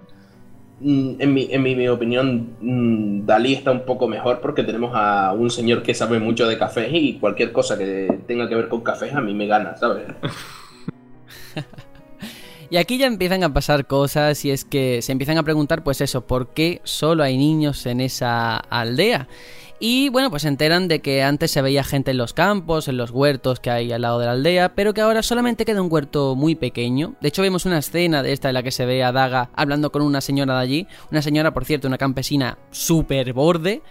Mm, 0.80 1.14
En 1.20 1.34
mi, 1.34 1.48
en 1.50 1.62
mi, 1.62 1.88
opinión, 1.88 2.56
mm, 2.60 3.26
Dalí 3.26 3.54
está 3.54 3.70
un 3.70 3.84
poco 3.84 4.08
mejor 4.08 4.40
porque 4.40 4.62
tenemos 4.64 4.92
a 4.94 5.32
un 5.32 5.50
señor 5.50 5.82
que 5.82 5.94
sabe 5.94 6.18
mucho 6.18 6.46
de 6.46 6.58
café 6.58 6.88
y 6.90 7.18
cualquier 7.18 7.52
cosa 7.52 7.78
que 7.78 8.20
tenga 8.26 8.48
que 8.48 8.54
ver 8.54 8.68
con 8.68 8.82
café 8.82 9.10
a 9.10 9.20
mí 9.20 9.34
me 9.34 9.46
gana, 9.46 9.76
¿sabes? 9.76 10.06
Y 12.70 12.76
aquí 12.76 12.98
ya 12.98 13.06
empiezan 13.06 13.44
a 13.44 13.52
pasar 13.52 13.86
cosas 13.86 14.44
y 14.44 14.50
es 14.50 14.64
que 14.64 15.00
se 15.00 15.12
empiezan 15.12 15.38
a 15.38 15.44
preguntar 15.44 15.84
pues 15.84 16.00
eso, 16.00 16.26
¿por 16.26 16.48
qué 16.48 16.80
solo 16.82 17.22
hay 17.22 17.36
niños 17.36 17.86
en 17.86 18.00
esa 18.00 18.56
aldea? 18.56 19.28
Y 19.80 20.08
bueno, 20.08 20.30
pues 20.30 20.42
se 20.42 20.48
enteran 20.48 20.88
de 20.88 21.00
que 21.00 21.22
antes 21.22 21.50
se 21.50 21.60
veía 21.60 21.84
gente 21.84 22.12
en 22.12 22.16
los 22.16 22.32
campos, 22.32 22.88
en 22.88 22.96
los 22.96 23.10
huertos 23.10 23.60
que 23.60 23.70
hay 23.70 23.92
al 23.92 24.02
lado 24.02 24.18
de 24.20 24.26
la 24.26 24.32
aldea, 24.32 24.74
pero 24.74 24.94
que 24.94 25.00
ahora 25.00 25.22
solamente 25.22 25.64
queda 25.64 25.82
un 25.82 25.92
huerto 25.92 26.36
muy 26.36 26.54
pequeño. 26.54 27.16
De 27.20 27.28
hecho, 27.28 27.42
vemos 27.42 27.66
una 27.66 27.78
escena 27.78 28.22
de 28.22 28.32
esta 28.32 28.48
en 28.48 28.54
la 28.54 28.62
que 28.62 28.70
se 28.70 28.86
ve 28.86 29.02
a 29.02 29.12
Daga 29.12 29.50
hablando 29.54 29.90
con 29.92 30.02
una 30.02 30.20
señora 30.20 30.54
de 30.56 30.60
allí. 30.62 30.86
Una 31.10 31.22
señora, 31.22 31.52
por 31.52 31.64
cierto, 31.64 31.88
una 31.88 31.98
campesina 31.98 32.56
súper 32.70 33.32
borde. 33.32 33.82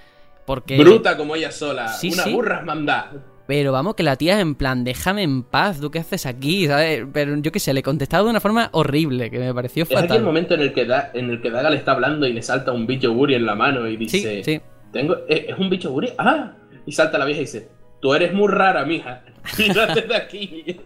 Porque... 0.45 0.77
Bruta 0.77 1.15
como 1.15 1.36
ella 1.36 1.51
sola, 1.51 1.88
Sí, 1.89 2.11
una 2.13 2.23
sí. 2.23 2.31
burra 2.34 2.61
manda. 2.63 3.11
Pero 3.45 3.73
vamos, 3.73 3.95
que 3.95 4.03
la 4.03 4.15
tía 4.15 4.36
es 4.36 4.41
en 4.41 4.55
plan, 4.55 4.86
déjame 4.86 5.21
en 5.23 5.43
paz, 5.43 5.79
¿tú 5.81 5.91
qué 5.91 5.99
haces 5.99 6.25
aquí? 6.25 6.65
¿sabes? 6.65 7.05
Pero 7.11 7.36
yo 7.38 7.51
qué 7.51 7.59
sé, 7.59 7.73
le 7.73 7.81
he 7.81 7.84
contestado 7.84 8.23
de 8.23 8.29
una 8.29 8.39
forma 8.39 8.69
horrible, 8.71 9.29
que 9.29 9.38
me 9.38 9.53
pareció 9.53 9.84
Es 9.84 9.91
aquí 9.91 9.97
el 10.01 10.07
fatal. 10.07 10.23
momento 10.23 10.53
en 10.53 10.61
el 10.61 10.73
que 10.73 10.86
da, 10.86 11.11
en 11.13 11.29
el 11.29 11.41
que 11.41 11.51
Daga 11.51 11.69
le 11.69 11.75
está 11.75 11.91
hablando 11.91 12.25
y 12.25 12.31
le 12.31 12.41
salta 12.41 12.71
un 12.71 12.88
bicho 12.88 13.13
Buri 13.13 13.36
en 13.36 13.45
la 13.45 13.53
mano 13.55 13.86
y 13.88 13.93
Sí, 14.07 14.17
dice, 14.17 14.43
sí. 14.45 14.61
Tengo, 14.93 15.17
¿es, 15.27 15.49
es 15.49 15.57
un 15.57 15.69
bicho 15.69 15.91
Buri? 15.91 16.13
Ah, 16.17 16.53
y 16.85 16.91
salta 16.91 17.17
la 17.17 17.25
vieja 17.25 17.41
y 17.41 17.45
dice, 17.45 17.69
tú 17.99 18.13
eres 18.13 18.33
muy 18.33 18.47
rara, 18.47 18.85
mija. 18.85 19.23
Mírate 19.57 20.01
de 20.03 20.15
aquí. 20.15 20.79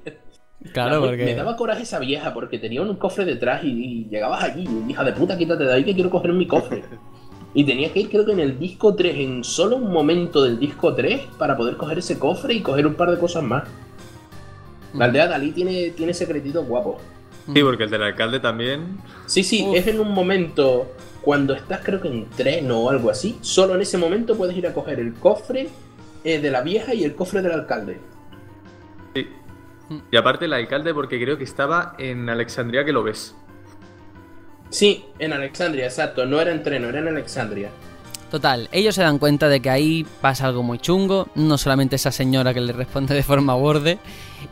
Claro, 0.73 1.01
porque... 1.01 1.25
Me 1.25 1.35
daba 1.35 1.55
coraje 1.55 1.83
esa 1.83 1.99
vieja 1.99 2.33
porque 2.33 2.57
tenía 2.57 2.81
un 2.81 2.95
cofre 2.95 3.25
detrás 3.25 3.63
y, 3.63 3.67
y 3.67 4.09
llegabas 4.09 4.43
allí, 4.43 4.67
y, 4.67 4.91
hija 4.91 5.03
de 5.03 5.13
puta, 5.13 5.37
quítate 5.37 5.65
de 5.65 5.73
ahí 5.73 5.83
que 5.83 5.93
quiero 5.93 6.09
coger 6.09 6.33
mi 6.33 6.47
cofre. 6.47 6.83
Y 7.53 7.63
tenía 7.63 7.91
que 7.91 8.01
ir, 8.01 8.09
creo 8.09 8.23
que 8.23 8.33
en 8.33 8.39
el 8.39 8.59
disco 8.59 8.93
3, 8.93 9.15
en 9.17 9.43
solo 9.43 9.77
un 9.77 9.91
momento 9.91 10.43
del 10.43 10.59
disco 10.59 10.93
3, 10.93 11.21
para 11.39 11.57
poder 11.57 11.75
coger 11.75 11.97
ese 11.97 12.19
cofre 12.19 12.53
y 12.53 12.61
coger 12.61 12.85
un 12.85 12.93
par 12.93 13.09
de 13.09 13.17
cosas 13.17 13.41
más. 13.41 13.63
La 14.93 15.05
aldea 15.05 15.27
Dalí 15.27 15.51
tiene, 15.53 15.89
tiene 15.91 16.13
secretitos 16.13 16.67
guapos. 16.67 17.01
Sí, 17.51 17.63
porque 17.63 17.85
el 17.85 17.89
del 17.89 18.03
alcalde 18.03 18.39
también. 18.39 18.99
Sí, 19.25 19.43
sí, 19.43 19.65
Uf. 19.67 19.75
es 19.75 19.87
en 19.87 19.99
un 19.99 20.11
momento 20.11 20.91
cuando 21.27 21.55
estás, 21.55 21.81
creo 21.83 21.99
que 21.99 22.07
en 22.07 22.29
tren 22.29 22.71
o 22.71 22.89
algo 22.89 23.09
así. 23.09 23.37
Solo 23.41 23.75
en 23.75 23.81
ese 23.81 23.97
momento 23.97 24.37
puedes 24.37 24.55
ir 24.55 24.65
a 24.65 24.73
coger 24.73 25.01
el 25.01 25.13
cofre 25.13 25.67
eh, 26.23 26.39
de 26.39 26.49
la 26.49 26.61
vieja 26.61 26.93
y 26.93 27.03
el 27.03 27.15
cofre 27.15 27.41
del 27.41 27.51
alcalde. 27.51 27.99
Sí. 29.13 29.27
Y 30.09 30.15
aparte 30.15 30.45
el 30.45 30.53
alcalde, 30.53 30.93
porque 30.93 31.21
creo 31.21 31.37
que 31.37 31.43
estaba 31.43 31.95
en 31.97 32.29
Alexandria 32.29 32.85
que 32.85 32.93
lo 32.93 33.03
ves. 33.03 33.35
Sí, 34.69 35.03
en 35.19 35.33
Alexandria, 35.33 35.83
exacto. 35.83 36.25
No 36.25 36.39
era 36.39 36.53
en 36.53 36.63
tren, 36.63 36.83
no 36.83 36.87
era 36.87 36.99
en 36.99 37.09
Alexandria. 37.09 37.71
Total, 38.31 38.69
ellos 38.71 38.95
se 38.95 39.01
dan 39.01 39.19
cuenta 39.19 39.49
de 39.49 39.59
que 39.59 39.69
ahí 39.69 40.05
pasa 40.21 40.47
algo 40.47 40.63
muy 40.63 40.79
chungo, 40.79 41.27
no 41.35 41.57
solamente 41.57 41.97
esa 41.97 42.13
señora 42.13 42.53
que 42.53 42.61
le 42.61 42.71
responde 42.71 43.13
de 43.13 43.23
forma 43.23 43.53
borde, 43.53 43.99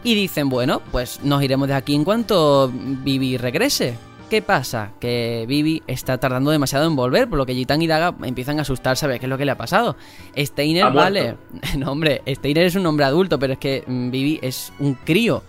y 0.04 0.14
dicen, 0.14 0.50
bueno, 0.50 0.82
pues 0.92 1.24
nos 1.24 1.42
iremos 1.42 1.70
de 1.70 1.76
aquí 1.76 1.96
en 1.96 2.04
cuanto 2.04 2.70
Vivi 2.70 3.38
regrese. 3.38 3.98
¿Qué 4.30 4.42
pasa? 4.42 4.92
Que 5.00 5.46
Vivi 5.48 5.84
está 5.86 6.18
tardando 6.18 6.50
demasiado 6.50 6.88
en 6.88 6.96
volver, 6.96 7.30
por 7.30 7.38
lo 7.38 7.46
que 7.46 7.54
Gitan 7.54 7.82
y 7.82 7.88
Daga 7.88 8.16
empiezan 8.24 8.58
a 8.58 8.64
asustarse 8.64 9.06
a 9.06 9.10
ver 9.10 9.20
qué 9.20 9.28
es 9.28 9.30
lo 9.30 9.38
que 9.38 9.46
le 9.46 9.52
ha 9.52 9.58
pasado. 9.58 9.96
Steiner, 10.36 10.86
Ha 10.86 10.90
vale. 10.90 11.38
No, 11.78 11.92
hombre, 11.92 12.22
Steiner 12.28 12.66
es 12.66 12.76
un 12.76 12.86
hombre 12.88 13.06
adulto, 13.06 13.38
pero 13.38 13.54
es 13.54 13.60
que 13.60 13.84
mm, 13.86 14.10
Vivi 14.10 14.40
es 14.42 14.74
un 14.80 14.96
crío. 14.96 15.44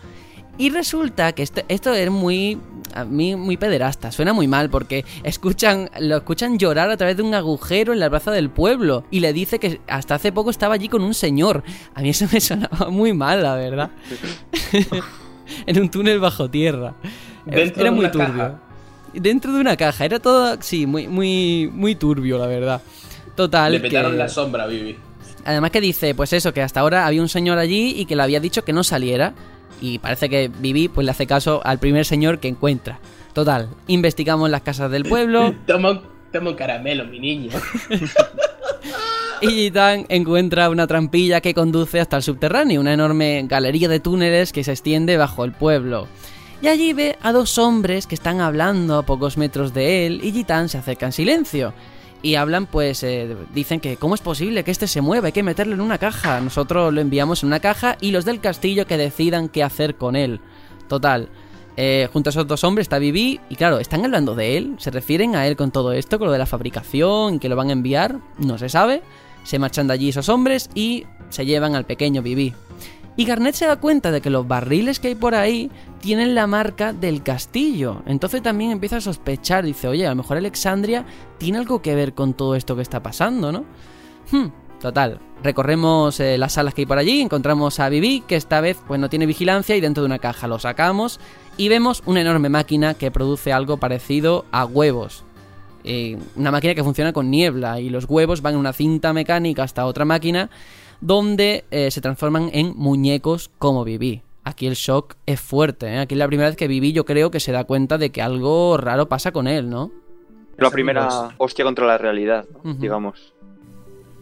Y 0.58 0.70
resulta 0.70 1.32
que 1.32 1.42
esto, 1.42 1.62
esto 1.68 1.92
es 1.94 2.10
muy. 2.10 2.58
A 2.94 3.04
mí, 3.04 3.34
muy 3.36 3.56
pederasta. 3.58 4.10
Suena 4.10 4.32
muy 4.32 4.46
mal 4.46 4.70
porque 4.70 5.04
escuchan, 5.22 5.90
lo 6.00 6.16
escuchan 6.18 6.58
llorar 6.58 6.88
a 6.90 6.96
través 6.96 7.16
de 7.18 7.22
un 7.22 7.34
agujero 7.34 7.92
en 7.92 8.00
la 8.00 8.08
plaza 8.08 8.30
del 8.30 8.48
pueblo. 8.48 9.04
Y 9.10 9.20
le 9.20 9.32
dice 9.34 9.58
que 9.58 9.80
hasta 9.86 10.14
hace 10.14 10.32
poco 10.32 10.48
estaba 10.50 10.74
allí 10.74 10.88
con 10.88 11.02
un 11.02 11.12
señor. 11.12 11.62
A 11.94 12.00
mí 12.00 12.10
eso 12.10 12.26
me 12.32 12.40
sonaba 12.40 12.88
muy 12.90 13.12
mal, 13.12 13.42
la 13.42 13.54
verdad. 13.56 13.90
en 15.66 15.80
un 15.80 15.90
túnel 15.90 16.20
bajo 16.20 16.48
tierra. 16.50 16.94
Dentro 17.44 17.82
Era 17.82 17.90
de 17.90 17.96
muy 17.96 18.04
una 18.06 18.10
turbio. 18.12 18.28
caja. 18.28 18.62
Dentro 19.20 19.52
de 19.52 19.60
una 19.60 19.76
caja. 19.76 20.04
Era 20.04 20.18
todo, 20.18 20.56
sí, 20.60 20.86
muy, 20.86 21.08
muy, 21.08 21.70
muy 21.72 21.94
turbio, 21.94 22.38
la 22.38 22.46
verdad. 22.46 22.82
Total. 23.34 23.72
Le 23.72 23.80
petaron 23.80 24.12
que- 24.12 24.18
la 24.18 24.28
sombra 24.28 24.66
Vivi. 24.66 24.96
Además 25.44 25.70
que 25.70 25.80
dice, 25.80 26.14
pues 26.14 26.32
eso, 26.32 26.52
que 26.52 26.62
hasta 26.62 26.80
ahora 26.80 27.06
había 27.06 27.22
un 27.22 27.28
señor 27.28 27.58
allí 27.58 27.94
y 27.96 28.06
que 28.06 28.16
le 28.16 28.22
había 28.22 28.40
dicho 28.40 28.64
que 28.64 28.72
no 28.72 28.82
saliera. 28.82 29.32
Y 29.80 29.98
parece 29.98 30.28
que 30.28 30.48
Vivi 30.48 30.88
pues 30.88 31.04
le 31.04 31.10
hace 31.10 31.26
caso 31.26 31.60
al 31.64 31.78
primer 31.78 32.04
señor 32.04 32.40
que 32.40 32.48
encuentra. 32.48 32.98
Total, 33.32 33.68
investigamos 33.86 34.48
las 34.50 34.62
casas 34.62 34.90
del 34.90 35.04
pueblo 35.04 35.54
Toma, 35.66 35.90
un- 35.90 36.00
toma 36.32 36.50
un 36.50 36.56
caramelo, 36.56 37.04
mi 37.04 37.20
niño. 37.20 37.50
y 39.42 39.48
Gitan 39.48 40.06
encuentra 40.08 40.70
una 40.70 40.86
trampilla 40.86 41.40
que 41.40 41.52
conduce 41.54 42.00
hasta 42.00 42.16
el 42.16 42.22
subterráneo, 42.22 42.80
una 42.80 42.94
enorme 42.94 43.44
galería 43.46 43.88
de 43.88 44.00
túneles 44.00 44.52
que 44.52 44.64
se 44.64 44.72
extiende 44.72 45.16
bajo 45.18 45.44
el 45.44 45.52
pueblo. 45.52 46.08
Y 46.62 46.68
allí 46.68 46.92
ve 46.94 47.18
a 47.22 47.32
dos 47.32 47.58
hombres 47.58 48.06
que 48.06 48.14
están 48.14 48.40
hablando 48.40 48.98
a 48.98 49.02
pocos 49.02 49.36
metros 49.36 49.74
de 49.74 50.06
él 50.06 50.20
y 50.22 50.32
Gitan 50.32 50.68
se 50.68 50.78
acerca 50.78 51.06
en 51.06 51.12
silencio. 51.12 51.74
Y 52.22 52.34
hablan, 52.36 52.66
pues, 52.66 53.02
eh, 53.02 53.36
dicen 53.54 53.78
que 53.78 53.98
cómo 53.98 54.14
es 54.14 54.20
posible 54.20 54.64
que 54.64 54.70
este 54.70 54.86
se 54.88 55.02
mueva, 55.02 55.26
hay 55.26 55.32
que 55.32 55.42
meterlo 55.42 55.74
en 55.74 55.80
una 55.82 55.98
caja. 55.98 56.40
Nosotros 56.40 56.92
lo 56.92 57.00
enviamos 57.00 57.42
en 57.42 57.48
una 57.48 57.60
caja 57.60 57.98
y 58.00 58.10
los 58.10 58.24
del 58.24 58.40
castillo 58.40 58.86
que 58.86 58.96
decidan 58.96 59.48
qué 59.48 59.62
hacer 59.62 59.96
con 59.96 60.16
él. 60.16 60.40
Total. 60.88 61.28
eh, 61.76 62.08
junto 62.10 62.30
a 62.30 62.32
esos 62.32 62.46
dos 62.46 62.64
hombres 62.64 62.86
está 62.86 62.98
Vivi 62.98 63.38
y 63.50 63.56
claro, 63.56 63.78
están 63.78 64.02
hablando 64.04 64.34
de 64.34 64.56
él, 64.56 64.76
se 64.78 64.90
refieren 64.90 65.36
a 65.36 65.46
él 65.46 65.56
con 65.56 65.70
todo 65.70 65.92
esto, 65.92 66.18
con 66.18 66.26
lo 66.26 66.32
de 66.32 66.38
la 66.38 66.46
fabricación 66.46 67.34
y 67.34 67.38
que 67.38 67.50
lo 67.50 67.56
van 67.56 67.68
a 67.68 67.72
enviar, 67.72 68.18
no 68.38 68.56
se 68.56 68.70
sabe. 68.70 69.02
Se 69.44 69.58
marchan 69.58 69.86
de 69.86 69.92
allí 69.92 70.08
esos 70.08 70.28
hombres 70.30 70.70
y 70.74 71.04
se 71.28 71.44
llevan 71.44 71.74
al 71.74 71.84
pequeño 71.84 72.22
Vivi. 72.22 72.54
Y 73.16 73.24
Garnet 73.24 73.54
se 73.54 73.66
da 73.66 73.76
cuenta 73.76 74.10
de 74.10 74.20
que 74.20 74.30
los 74.30 74.48
barriles 74.48 75.00
que 75.00 75.08
hay 75.08 75.14
por 75.14 75.34
ahí 75.34 75.70
tienen 76.06 76.36
la 76.36 76.46
marca 76.46 76.92
del 76.92 77.24
castillo. 77.24 78.04
Entonces 78.06 78.40
también 78.40 78.70
empieza 78.70 78.98
a 78.98 79.00
sospechar, 79.00 79.64
dice, 79.64 79.88
oye, 79.88 80.06
a 80.06 80.10
lo 80.10 80.14
mejor 80.14 80.36
Alexandria 80.36 81.04
tiene 81.36 81.58
algo 81.58 81.82
que 81.82 81.96
ver 81.96 82.14
con 82.14 82.32
todo 82.32 82.54
esto 82.54 82.76
que 82.76 82.82
está 82.82 83.02
pasando, 83.02 83.50
¿no? 83.50 83.64
Hmm, 84.30 84.52
total. 84.80 85.18
Recorremos 85.42 86.20
eh, 86.20 86.38
las 86.38 86.52
salas 86.52 86.74
que 86.74 86.82
hay 86.82 86.86
por 86.86 86.98
allí, 86.98 87.20
encontramos 87.20 87.80
a 87.80 87.88
Vivi, 87.88 88.20
que 88.20 88.36
esta 88.36 88.60
vez 88.60 88.78
pues 88.86 89.00
no 89.00 89.08
tiene 89.08 89.26
vigilancia 89.26 89.74
y 89.74 89.80
dentro 89.80 90.04
de 90.04 90.06
una 90.06 90.20
caja 90.20 90.46
lo 90.46 90.60
sacamos 90.60 91.18
y 91.56 91.68
vemos 91.68 92.04
una 92.06 92.20
enorme 92.20 92.50
máquina 92.50 92.94
que 92.94 93.10
produce 93.10 93.52
algo 93.52 93.78
parecido 93.78 94.44
a 94.52 94.64
huevos. 94.64 95.24
Eh, 95.82 96.18
una 96.36 96.52
máquina 96.52 96.76
que 96.76 96.84
funciona 96.84 97.12
con 97.12 97.32
niebla 97.32 97.80
y 97.80 97.88
los 97.90 98.04
huevos 98.08 98.42
van 98.42 98.54
en 98.54 98.60
una 98.60 98.72
cinta 98.72 99.12
mecánica 99.12 99.64
hasta 99.64 99.84
otra 99.84 100.04
máquina 100.04 100.50
donde 101.00 101.64
eh, 101.72 101.90
se 101.90 102.00
transforman 102.00 102.48
en 102.52 102.74
muñecos 102.76 103.50
como 103.58 103.82
Vivi. 103.82 104.22
Aquí 104.46 104.68
el 104.68 104.74
shock 104.74 105.16
es 105.26 105.40
fuerte, 105.40 105.88
¿eh? 105.88 105.98
Aquí 105.98 106.14
es 106.14 106.18
la 106.20 106.28
primera 106.28 106.48
vez 106.48 106.56
que 106.56 106.68
Vivi 106.68 106.92
yo 106.92 107.04
creo 107.04 107.32
que 107.32 107.40
se 107.40 107.50
da 107.50 107.64
cuenta 107.64 107.98
de 107.98 108.12
que 108.12 108.22
algo 108.22 108.76
raro 108.76 109.08
pasa 109.08 109.32
con 109.32 109.48
él, 109.48 109.68
¿no? 109.68 109.90
La 110.56 110.70
primera 110.70 111.34
hostia 111.38 111.64
contra 111.64 111.84
la 111.84 111.98
realidad, 111.98 112.46
¿no? 112.62 112.74
Digamos. 112.74 113.34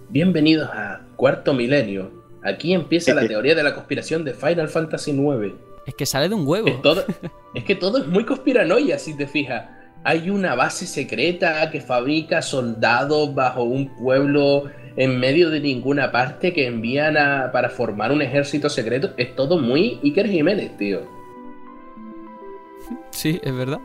Bienvenidos 0.09 0.70
a 0.72 1.03
Cuarto 1.16 1.53
Milenio. 1.53 2.11
Aquí 2.43 2.72
empieza 2.72 3.12
la 3.12 3.29
teoría 3.29 3.55
de 3.55 3.62
la 3.62 3.75
conspiración 3.75 4.25
de 4.25 4.33
Final 4.33 4.70
Fantasy 4.70 5.11
IX. 5.11 5.57
Es 5.85 5.95
que 5.95 6.07
sale 6.07 6.31
de 6.31 6.35
un 6.35 6.47
huevo. 6.47 6.68
Es, 6.68 6.81
todo, 6.81 7.05
es 7.55 7.64
que 7.64 7.75
todo 7.75 7.99
es 7.99 8.07
muy 8.07 8.25
conspiranoia, 8.25 8.99
si 8.99 9.14
te 9.14 9.27
fijas. 9.27 9.68
Hay 10.05 10.31
una 10.31 10.55
base 10.55 10.87
secreta 10.87 11.70
que 11.70 11.83
fabrica 11.83 12.41
soldados 12.41 13.35
bajo 13.35 13.64
un 13.64 13.95
pueblo 13.95 14.70
en 14.97 15.19
medio 15.19 15.51
de 15.51 15.61
ninguna 15.61 16.13
parte 16.13 16.53
que 16.53 16.67
envían 16.67 17.17
a, 17.17 17.51
para 17.53 17.69
formar 17.69 18.13
un 18.13 18.23
ejército 18.23 18.69
secreto. 18.69 19.11
Es 19.17 19.35
todo 19.35 19.59
muy 19.59 19.99
Iker 20.03 20.29
Jiménez, 20.29 20.77
tío. 20.77 21.03
Sí, 23.11 23.41
es 23.43 23.55
verdad. 23.55 23.81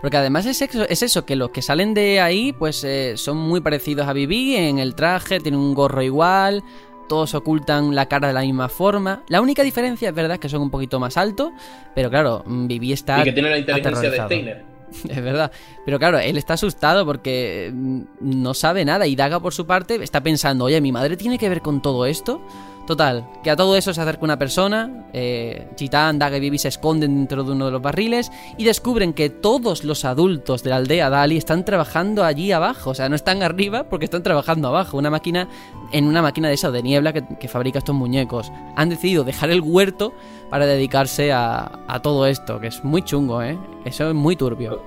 Porque 0.00 0.16
además 0.16 0.46
es 0.46 0.60
eso, 0.62 0.84
es 0.88 1.02
eso 1.02 1.24
que 1.24 1.36
los 1.36 1.50
que 1.50 1.62
salen 1.62 1.94
de 1.94 2.20
ahí, 2.20 2.52
pues 2.52 2.82
eh, 2.84 3.16
son 3.16 3.36
muy 3.36 3.60
parecidos 3.60 4.08
a 4.08 4.12
Vivi 4.12 4.56
en 4.56 4.78
el 4.78 4.94
traje, 4.94 5.40
tienen 5.40 5.60
un 5.60 5.74
gorro 5.74 6.02
igual, 6.02 6.64
todos 7.08 7.34
ocultan 7.34 7.94
la 7.94 8.06
cara 8.06 8.28
de 8.28 8.34
la 8.34 8.40
misma 8.40 8.68
forma. 8.68 9.22
La 9.28 9.40
única 9.40 9.62
diferencia 9.62 10.08
es 10.08 10.14
verdad 10.14 10.38
que 10.38 10.48
son 10.48 10.62
un 10.62 10.70
poquito 10.70 10.98
más 10.98 11.16
altos, 11.16 11.52
pero 11.94 12.08
claro, 12.08 12.42
mm, 12.46 12.66
Vivi 12.66 12.92
está 12.92 13.20
Y 13.20 13.24
que 13.24 13.32
tiene 13.32 13.50
la 13.50 13.58
inteligencia 13.58 14.10
de. 14.10 14.16
Steiner. 14.16 14.69
Es 15.08 15.22
verdad. 15.22 15.52
Pero 15.84 15.98
claro, 15.98 16.18
él 16.18 16.36
está 16.36 16.54
asustado 16.54 17.04
porque 17.06 17.70
mm, 17.72 18.02
no 18.20 18.54
sabe 18.54 18.84
nada. 18.84 19.06
Y 19.06 19.16
Daga, 19.16 19.40
por 19.40 19.54
su 19.54 19.66
parte, 19.66 20.02
está 20.02 20.22
pensando, 20.22 20.64
oye, 20.64 20.80
mi 20.80 20.92
madre 20.92 21.16
tiene 21.16 21.38
que 21.38 21.48
ver 21.48 21.62
con 21.62 21.82
todo 21.82 22.06
esto. 22.06 22.42
Total, 22.90 23.24
que 23.44 23.52
a 23.52 23.54
todo 23.54 23.76
eso 23.76 23.94
se 23.94 24.00
acerca 24.00 24.24
una 24.24 24.36
persona, 24.36 25.04
eh, 25.12 25.68
Chitán, 25.76 26.18
Daga 26.18 26.38
y 26.38 26.40
Bibi 26.40 26.58
se 26.58 26.66
esconden 26.66 27.14
dentro 27.14 27.44
de 27.44 27.52
uno 27.52 27.66
de 27.66 27.70
los 27.70 27.80
barriles 27.80 28.32
y 28.58 28.64
descubren 28.64 29.12
que 29.12 29.30
todos 29.30 29.84
los 29.84 30.04
adultos 30.04 30.64
de 30.64 30.70
la 30.70 30.76
aldea 30.78 31.08
Dali 31.08 31.36
están 31.36 31.64
trabajando 31.64 32.24
allí 32.24 32.50
abajo, 32.50 32.90
o 32.90 32.94
sea, 32.96 33.08
no 33.08 33.14
están 33.14 33.44
arriba 33.44 33.84
porque 33.84 34.06
están 34.06 34.24
trabajando 34.24 34.66
abajo, 34.66 34.98
una 34.98 35.08
máquina 35.08 35.46
en 35.92 36.06
una 36.06 36.20
máquina 36.20 36.48
de 36.48 36.54
esa 36.54 36.72
de 36.72 36.82
niebla 36.82 37.12
que, 37.12 37.22
que 37.38 37.46
fabrica 37.46 37.78
estos 37.78 37.94
muñecos. 37.94 38.50
Han 38.74 38.88
decidido 38.88 39.22
dejar 39.22 39.50
el 39.50 39.60
huerto 39.60 40.12
para 40.50 40.66
dedicarse 40.66 41.30
a, 41.30 41.70
a 41.86 42.02
todo 42.02 42.26
esto, 42.26 42.58
que 42.58 42.66
es 42.66 42.82
muy 42.82 43.02
chungo, 43.02 43.40
¿eh? 43.40 43.56
Eso 43.84 44.08
es 44.08 44.14
muy 44.16 44.34
turbio. 44.34 44.82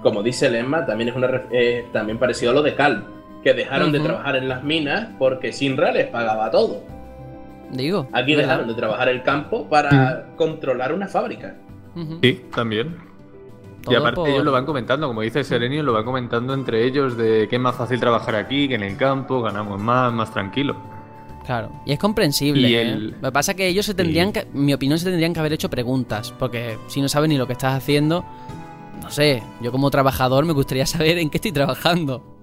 Como 0.00 0.22
dice 0.22 0.48
Lemma, 0.48 0.86
también 0.86 1.08
es 1.08 1.16
una 1.16 1.42
eh, 1.50 1.88
también 1.92 2.20
parecido 2.20 2.52
a 2.52 2.54
lo 2.54 2.62
de 2.62 2.76
Cal, 2.76 3.04
que 3.42 3.52
dejaron 3.52 3.90
de 3.90 3.98
trabajar 3.98 4.36
en 4.36 4.48
las 4.48 4.62
minas 4.62 5.08
porque 5.18 5.52
Sinra 5.52 5.90
les 5.90 6.06
pagaba 6.06 6.52
todo. 6.52 6.94
Digo. 7.72 8.08
Aquí 8.12 8.34
¿verdad? 8.34 8.48
dejaron 8.50 8.68
de 8.68 8.74
trabajar 8.74 9.08
el 9.08 9.22
campo 9.22 9.68
para 9.68 10.28
controlar 10.36 10.92
una 10.92 11.08
fábrica. 11.08 11.56
Sí, 12.22 12.42
también. 12.54 12.96
Y 13.88 13.94
aparte 13.94 14.16
por- 14.16 14.28
ellos 14.28 14.44
lo 14.44 14.50
van 14.52 14.66
comentando, 14.66 15.06
como 15.06 15.20
dice 15.22 15.44
Serenio, 15.44 15.82
lo 15.82 15.92
van 15.92 16.04
comentando 16.04 16.52
entre 16.54 16.84
ellos 16.84 17.16
de 17.16 17.46
que 17.48 17.56
es 17.56 17.62
más 17.62 17.76
fácil 17.76 18.00
trabajar 18.00 18.34
aquí 18.34 18.66
que 18.68 18.74
en 18.74 18.82
el 18.82 18.96
campo, 18.96 19.40
ganamos 19.42 19.80
más, 19.80 20.12
más 20.12 20.32
tranquilo. 20.32 20.76
Claro, 21.46 21.70
y 21.86 21.92
es 21.92 21.98
comprensible. 22.00 22.68
Y 22.68 22.74
¿eh? 22.74 22.82
el- 22.82 23.10
Lo 23.12 23.28
que 23.28 23.32
pasa 23.32 23.52
es 23.52 23.56
que 23.56 23.68
ellos 23.68 23.86
se 23.86 23.94
tendrían 23.94 24.32
que, 24.32 24.40
en 24.40 24.64
mi 24.64 24.74
opinión, 24.74 24.98
se 24.98 25.04
tendrían 25.06 25.32
que 25.32 25.38
haber 25.38 25.52
hecho 25.52 25.70
preguntas, 25.70 26.34
porque 26.36 26.76
si 26.88 27.00
no 27.00 27.08
sabes 27.08 27.28
ni 27.28 27.38
lo 27.38 27.46
que 27.46 27.52
estás 27.52 27.74
haciendo, 27.74 28.24
no 29.00 29.10
sé, 29.10 29.44
yo 29.62 29.70
como 29.70 29.88
trabajador 29.90 30.44
me 30.44 30.52
gustaría 30.52 30.84
saber 30.86 31.18
en 31.18 31.30
qué 31.30 31.38
estoy 31.38 31.52
trabajando. 31.52 32.35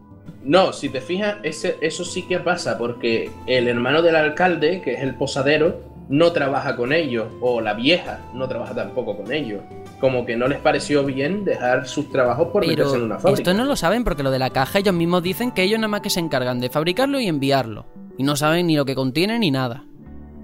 No, 0.44 0.74
si 0.74 0.90
te 0.90 1.00
fijas, 1.00 1.38
ese, 1.44 1.78
eso 1.82 2.04
sí 2.04 2.24
que 2.24 2.40
pasa 2.40 2.78
porque 2.78 3.32
el 3.48 3.68
hermano 3.68 4.02
del 4.02 4.16
alcalde, 4.16 4.82
que 4.82 4.94
es 4.94 5.02
el 5.02 5.16
posadero, 5.16 5.94
no 6.10 6.32
trabaja 6.34 6.76
con 6.76 6.92
ellos, 6.92 7.28
o 7.40 7.62
la 7.62 7.74
vieja 7.74 8.20
no 8.34 8.48
trabaja 8.48 8.76
tampoco 8.76 9.18
con 9.18 9.32
ellos. 9.32 9.62
Como 10.00 10.26
que 10.26 10.36
no 10.36 10.48
les 10.48 10.60
pareció 10.60 11.06
bien 11.06 11.46
dejar 11.46 11.88
sus 11.88 12.12
trabajos 12.12 12.50
por 12.50 12.68
meterse 12.68 12.98
en 12.98 13.04
una 13.04 13.20
fábrica. 13.20 13.42
esto 13.42 13.54
no 13.54 13.64
lo 13.64 13.76
saben 13.78 14.04
porque 14.04 14.22
lo 14.22 14.32
de 14.32 14.40
la 14.40 14.50
caja 14.50 14.80
ellos 14.80 14.94
mismos 14.94 15.24
dicen 15.24 15.52
que 15.52 15.64
ellos 15.64 15.80
nada 15.80 15.88
más 15.88 16.02
que 16.02 16.10
se 16.10 16.20
encargan 16.20 16.60
de 16.60 16.70
fabricarlo 16.70 17.20
y 17.22 17.28
enviarlo. 17.28 17.86
Y 18.18 18.24
no 18.24 18.36
saben 18.36 18.68
ni 18.68 18.76
lo 18.76 18.86
que 18.86 18.96
contiene 18.96 19.40
ni 19.40 19.50
nada. 19.50 19.86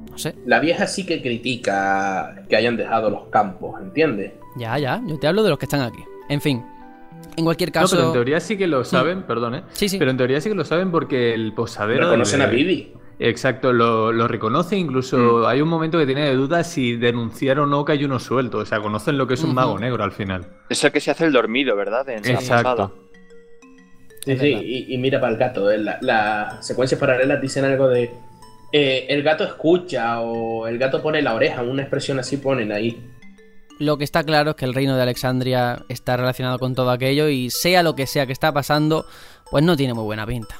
No 0.10 0.18
sé. 0.18 0.36
La 0.46 0.60
vieja 0.60 0.88
sí 0.88 1.06
que 1.06 1.22
critica 1.22 2.44
que 2.48 2.56
hayan 2.56 2.78
dejado 2.78 3.10
los 3.10 3.26
campos, 3.28 3.80
¿entiendes? 3.82 4.32
Ya, 4.56 4.80
ya, 4.80 5.02
yo 5.06 5.20
te 5.20 5.28
hablo 5.28 5.44
de 5.44 5.50
los 5.50 5.60
que 5.60 5.66
están 5.66 5.82
aquí. 5.82 6.04
En 6.30 6.42
fin. 6.42 6.64
En 7.40 7.46
cualquier 7.46 7.70
No, 7.70 7.74
caso... 7.82 7.96
pero 7.96 8.08
en 8.08 8.14
teoría 8.14 8.40
sí 8.40 8.58
que 8.58 8.68
lo 8.68 8.84
saben, 8.84 9.24
perdón, 9.24 9.56
¿eh? 9.56 9.64
Sí, 9.72 9.90
sí. 9.90 9.98
Pero 9.98 10.12
en 10.12 10.18
teoría 10.18 10.40
sí 10.42 10.50
que 10.50 10.56
lo 10.56 10.66
saben 10.66 10.92
porque 10.92 11.34
el 11.34 11.54
posadero... 11.54 12.04
Reconocen 12.06 12.40
de- 12.40 12.46
a 12.46 12.50
Vivi. 12.50 12.94
Exacto, 13.22 13.74
lo, 13.74 14.14
lo 14.14 14.28
reconoce, 14.30 14.78
incluso 14.78 15.18
Mm. 15.18 15.46
hay 15.46 15.62
un 15.62 15.68
momento 15.68 15.98
que 15.98 16.06
tiene 16.06 16.26
de 16.26 16.36
duda 16.36 16.64
si 16.64 16.96
denunciar 16.96 17.60
o 17.60 17.66
no 17.66 17.84
que 17.84 17.92
hay 17.94 18.06
uno 18.06 18.18
suelto, 18.20 18.60
o 18.60 18.66
sea, 18.66 18.80
conocen 18.80 19.18
lo 19.18 19.28
que 19.28 19.34
es 19.34 19.44
un 19.44 19.54
mago 19.54 19.78
negro 19.78 20.04
al 20.06 20.14
final. 20.14 20.48
Es 20.70 20.82
el 20.86 20.92
que 20.94 21.02
se 21.02 21.12
hace 21.12 21.26
el 21.26 21.34
dormido, 21.34 21.76
¿verdad? 21.76 22.08
En. 22.08 22.26
Exacto. 22.26 22.94
Sí, 24.26 24.38
sí, 24.38 24.48
y, 24.48 24.94
y 24.94 24.98
mira 24.98 25.20
para 25.20 25.34
el 25.34 25.38
gato, 25.40 25.70
eh, 25.72 25.78
la- 25.80 25.98
las 26.02 26.66
secuencias 26.66 27.00
paralelas 27.00 27.42
dicen 27.42 27.66
algo 27.66 27.88
de 27.90 28.10
eh, 28.72 29.06
el 29.10 29.24
gato 29.24 29.44
escucha 29.44 30.22
o 30.22 30.68
el 30.68 30.78
gato 30.78 31.02
pone 31.02 31.22
la 31.22 31.34
oreja, 31.34 31.62
una 31.64 31.82
expresión 31.82 32.20
así 32.20 32.38
ponen 32.38 32.72
ahí. 32.72 33.02
Lo 33.80 33.98
que 33.98 34.04
está 34.04 34.26
claro 34.26 34.52
es 34.52 34.56
que 34.58 34.66
el 34.66 34.74
reino 34.74 34.98
de 34.98 35.02
Alexandria 35.02 35.86
está 35.88 36.18
relacionado 36.18 36.60
con 36.60 36.76
todo 36.76 36.92
aquello 36.92 37.30
y 37.30 37.50
sea 37.50 37.82
lo 37.82 37.96
que 37.96 38.08
sea 38.08 38.26
que 38.26 38.34
está 38.34 38.52
pasando, 38.52 39.06
pues 39.50 39.64
no 39.64 39.78
tiene 39.78 39.94
muy 39.94 40.04
buena 40.04 40.28
pinta. 40.28 40.58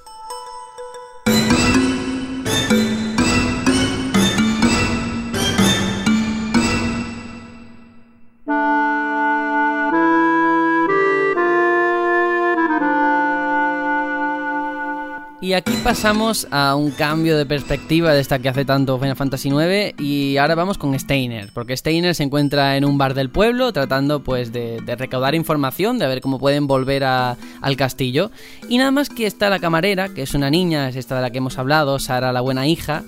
Y 15.50 15.54
aquí 15.54 15.72
pasamos 15.84 16.48
a 16.52 16.76
un 16.76 16.92
cambio 16.92 17.36
de 17.36 17.44
perspectiva 17.44 18.14
de 18.14 18.20
esta 18.22 18.38
que 18.38 18.50
hace 18.50 18.66
tanto 18.66 19.00
Final 19.00 19.16
Fantasy 19.16 19.50
IX 19.50 20.00
y 20.00 20.38
ahora 20.38 20.54
vamos 20.54 20.78
con 20.78 20.94
Steiner, 21.00 21.50
porque 21.56 21.76
Steiner 21.76 22.14
se 22.14 22.22
encuentra 22.22 22.78
en 22.78 22.86
un 22.86 23.00
bar 23.00 23.16
del 23.16 23.32
pueblo 23.32 23.74
tratando 23.74 24.20
pues 24.22 24.54
de, 24.54 24.80
recaudar 24.96 25.34
información, 25.34 25.98
de 25.98 26.06
ver 26.06 26.22
cómo 26.22 26.38
pueden 26.38 26.68
volver 26.68 27.04
a- 27.04 27.36
al 27.62 27.76
castillo. 27.78 28.30
Y 28.70 28.78
nada 28.78 28.92
más 28.92 29.10
que 29.10 29.26
está 29.26 29.50
la 29.50 29.58
camarera, 29.58 30.10
que 30.10 30.22
es 30.22 30.36
una 30.36 30.52
niña, 30.52 30.88
es 30.88 30.96
esta 30.96 31.16
de 31.16 31.24
la 31.24 31.32
que 31.32 31.40
hemos 31.40 31.58
hablado, 31.58 31.98
Sara 31.98 32.32
la 32.32 32.42
buena 32.42 32.68
hija, 32.68 33.02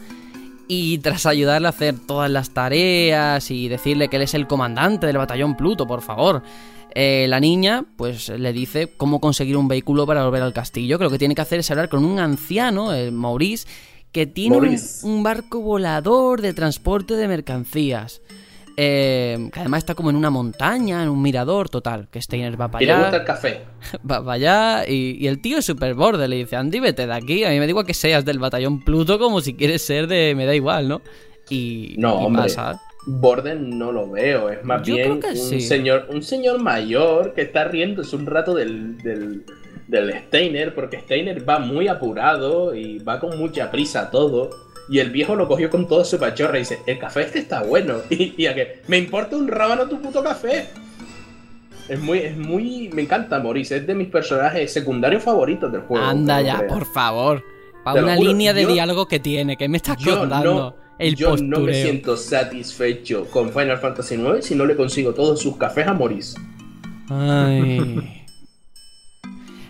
y 0.68 0.98
tras 0.98 1.28
ayudarle 1.28 1.68
a 1.68 1.70
hacer 1.70 1.94
todas 2.08 2.32
las 2.32 2.50
tareas 2.50 3.52
y 3.52 3.68
decirle 3.68 4.08
que 4.08 4.16
él 4.16 4.24
es 4.24 4.34
el 4.34 4.48
comandante 4.48 5.06
del 5.06 5.20
batallón 5.20 5.56
Pluto, 5.56 5.86
por 5.86 6.02
favor, 6.02 6.42
eh, 6.96 7.26
la 7.30 7.39
niña 7.39 7.86
pues 7.98 8.30
le 8.30 8.54
dice 8.54 8.92
cómo 8.98 9.20
conseguir 9.20 9.58
un 9.58 9.68
vehículo 9.68 10.06
para 10.06 10.24
volver 10.26 10.42
al 10.42 10.54
castillo, 10.54 10.98
que 10.98 11.04
lo 11.04 11.10
que 11.10 11.20
tiene 11.20 11.36
que 11.36 11.42
hacer 11.42 11.60
es 11.60 11.72
hablar 11.72 11.89
con 11.89 12.04
un 12.04 12.20
anciano, 12.20 12.94
el 12.94 13.12
Maurice, 13.12 13.68
que 14.12 14.26
tiene 14.26 14.78
un, 15.04 15.24
barco 15.24 15.62
volador 15.62 16.42
de 16.42 16.54
transporte 16.54 17.16
de 17.16 17.28
mercancías. 17.28 18.22
eh, 18.78 19.50
que 19.54 19.60
además 19.60 19.80
está 19.80 19.96
como 19.96 20.10
en 20.10 20.16
una 20.16 20.30
montaña, 20.30 21.04
en 21.04 21.10
un 21.10 21.22
mirador 21.22 21.70
total, 21.70 22.08
que 22.10 22.22
Steiner 22.22 22.60
va 22.60 22.70
para 22.72 22.84
Y 22.84 22.88
le 22.88 22.94
allá 22.94 23.02
gusta 23.02 23.18
el 23.18 23.24
café. 23.26 23.62
va 24.10 24.24
para 24.24 24.32
allá 24.34 24.86
y, 24.88 25.18
y 25.20 25.28
el 25.28 25.42
tío 25.42 25.58
es 25.60 25.66
super 25.66 25.94
borde, 25.94 26.28
le 26.28 26.38
dice, 26.38 26.56
Andy, 26.56 26.80
vete 26.80 27.06
de 27.06 27.14
aquí, 27.14 27.44
a 27.44 27.50
mí 27.50 27.60
me 27.60 27.68
igual 27.68 27.86
que 27.86 27.94
seas 27.94 28.26
del 28.26 28.39
batallón 28.39 28.84
Pluto 28.84 29.20
como 29.20 29.42
si 29.42 29.54
quieres 29.56 29.82
ser 29.82 30.08
de... 30.08 30.34
me 30.36 30.46
da 30.46 30.56
igual, 30.56 30.88
¿no? 30.88 31.02
Y, 31.50 31.96
No, 31.98 32.22
y 32.22 32.26
hombre. 32.26 32.44
pasa. 32.44 32.82
Borden 33.06 33.78
no 33.80 33.91
lo 33.91 34.10
veo, 34.10 34.49
es 34.49 34.64
más 34.64 34.84
Yo 34.84 34.95
bien 34.95 35.12
un, 35.14 35.24
sí. 35.36 35.60
señor, 35.62 36.06
un 36.10 36.22
señor 36.22 36.62
mayor 36.62 37.34
que 37.34 37.41
está 37.41 37.64
riéndose 37.66 38.16
un 38.16 38.26
rato 38.28 38.54
del, 38.54 38.97
del, 38.99 39.43
del 39.88 40.14
Steiner, 40.28 40.76
porque 40.76 40.99
Steiner 40.99 41.47
va 41.47 41.60
muy 41.60 41.88
apurado 41.88 42.76
y 42.76 42.99
va 42.99 43.20
con 43.20 43.38
mucha 43.39 43.72
prisa 43.72 44.12
todo. 44.12 44.49
Y 44.89 44.99
el 44.99 45.10
viejo 45.10 45.36
lo 45.36 45.47
cogió 45.47 45.70
con 45.70 45.88
toda 45.88 46.04
su 46.06 46.20
pachorra 46.20 46.58
y 46.58 46.62
dice, 46.62 46.80
el 46.86 46.99
café 46.99 47.22
este 47.22 47.39
está 47.39 47.64
bueno. 47.64 47.95
Y, 48.10 48.34
y 48.38 48.45
a 48.47 48.54
que, 48.54 48.82
me 48.88 48.97
importa 48.97 49.36
un 49.36 49.47
rábano 49.47 49.88
tu 49.88 49.99
puto 50.02 50.22
café. 50.24 50.68
Es 51.89 51.99
muy, 51.99 52.20
es 52.20 52.38
muy, 52.38 52.89
me 52.93 53.02
encanta 53.02 53.39
Maurice, 53.39 53.78
es 53.78 53.88
de 53.88 53.95
mis 53.95 54.08
personajes 54.10 54.72
secundarios 54.72 55.24
favoritos 55.24 55.72
del 55.72 55.82
juego. 55.82 56.06
Anda 56.06 56.41
ya, 56.41 56.66
por 56.68 56.86
favor. 56.86 57.43
Para 57.84 58.04
una 58.04 58.16
línea 58.16 58.54
de 58.54 58.64
yo- 58.64 58.72
diálogo 58.74 59.08
que 59.08 59.20
tiene, 59.20 59.58
que 59.58 59.68
me 59.68 59.78
estás 59.78 59.97
contando. 59.97 60.54
no, 60.54 60.76
el 61.02 61.16
yo 61.16 61.32
postureo. 61.32 61.60
no 61.60 61.66
me 61.66 61.74
siento 61.74 62.16
satisfecho 62.16 63.26
con 63.32 63.52
Final 63.52 63.78
Fantasy 63.80 64.16
IX 64.16 64.45
si 64.45 64.56
no 64.56 64.66
le 64.66 64.76
consigo 64.76 65.14
todos 65.14 65.41
sus 65.41 65.58
cafés 65.58 65.88
a 65.88 65.93
Maurice. 65.93 66.39
Ay. 67.10 68.18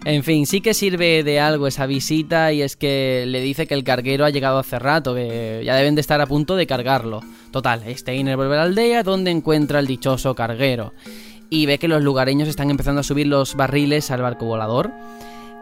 En 0.03 0.23
fin, 0.23 0.47
sí 0.47 0.61
que 0.61 0.73
sirve 0.73 1.23
de 1.23 1.39
algo 1.39 1.67
esa 1.67 1.85
visita 1.85 2.51
y 2.51 2.63
es 2.63 2.75
que 2.75 3.23
le 3.27 3.39
dice 3.39 3.67
que 3.67 3.75
el 3.75 3.83
carguero 3.83 4.25
ha 4.25 4.31
llegado 4.31 4.57
hace 4.57 4.79
rato, 4.79 5.13
que 5.13 5.61
ya 5.63 5.75
deben 5.75 5.93
de 5.93 6.01
estar 6.01 6.19
a 6.21 6.25
punto 6.25 6.55
de 6.55 6.65
cargarlo. 6.65 7.21
Total, 7.51 7.83
Steiner 7.95 8.35
vuelve 8.35 8.55
a 8.55 8.57
la 8.57 8.63
aldea 8.63 9.03
donde 9.03 9.29
encuentra 9.29 9.77
el 9.77 9.85
dichoso 9.85 10.33
carguero 10.33 10.91
y 11.51 11.67
ve 11.67 11.77
que 11.77 11.87
los 11.87 12.01
lugareños 12.01 12.47
están 12.47 12.71
empezando 12.71 13.01
a 13.01 13.03
subir 13.03 13.27
los 13.27 13.55
barriles 13.55 14.09
al 14.09 14.23
barco 14.23 14.45
volador. 14.45 14.89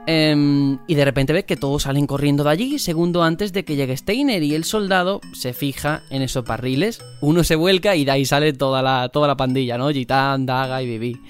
Em, 0.07 0.79
y 0.87 0.95
de 0.95 1.05
repente 1.05 1.33
ve 1.33 1.45
que 1.45 1.55
todos 1.55 1.83
salen 1.83 2.07
corriendo 2.07 2.43
de 2.43 2.49
allí, 2.49 2.79
segundo 2.79 3.21
antes 3.21 3.53
de 3.53 3.63
que 3.63 3.75
llegue 3.75 3.95
Steiner, 3.95 4.41
y 4.41 4.55
el 4.55 4.63
soldado 4.63 5.21
se 5.33 5.53
fija 5.53 6.01
en 6.09 6.21
esos 6.21 6.45
barriles. 6.45 7.01
Uno 7.21 7.43
se 7.43 7.55
vuelca 7.55 7.95
y 7.95 8.05
de 8.05 8.11
ahí 8.11 8.25
sale 8.25 8.53
toda 8.53 8.81
la, 8.81 9.11
la 9.13 9.37
pandilla, 9.37 9.77
¿no? 9.77 9.89
Gitán, 9.89 10.45
Daga 10.45 10.81
y 10.81 10.87
Vivi. 10.87 11.21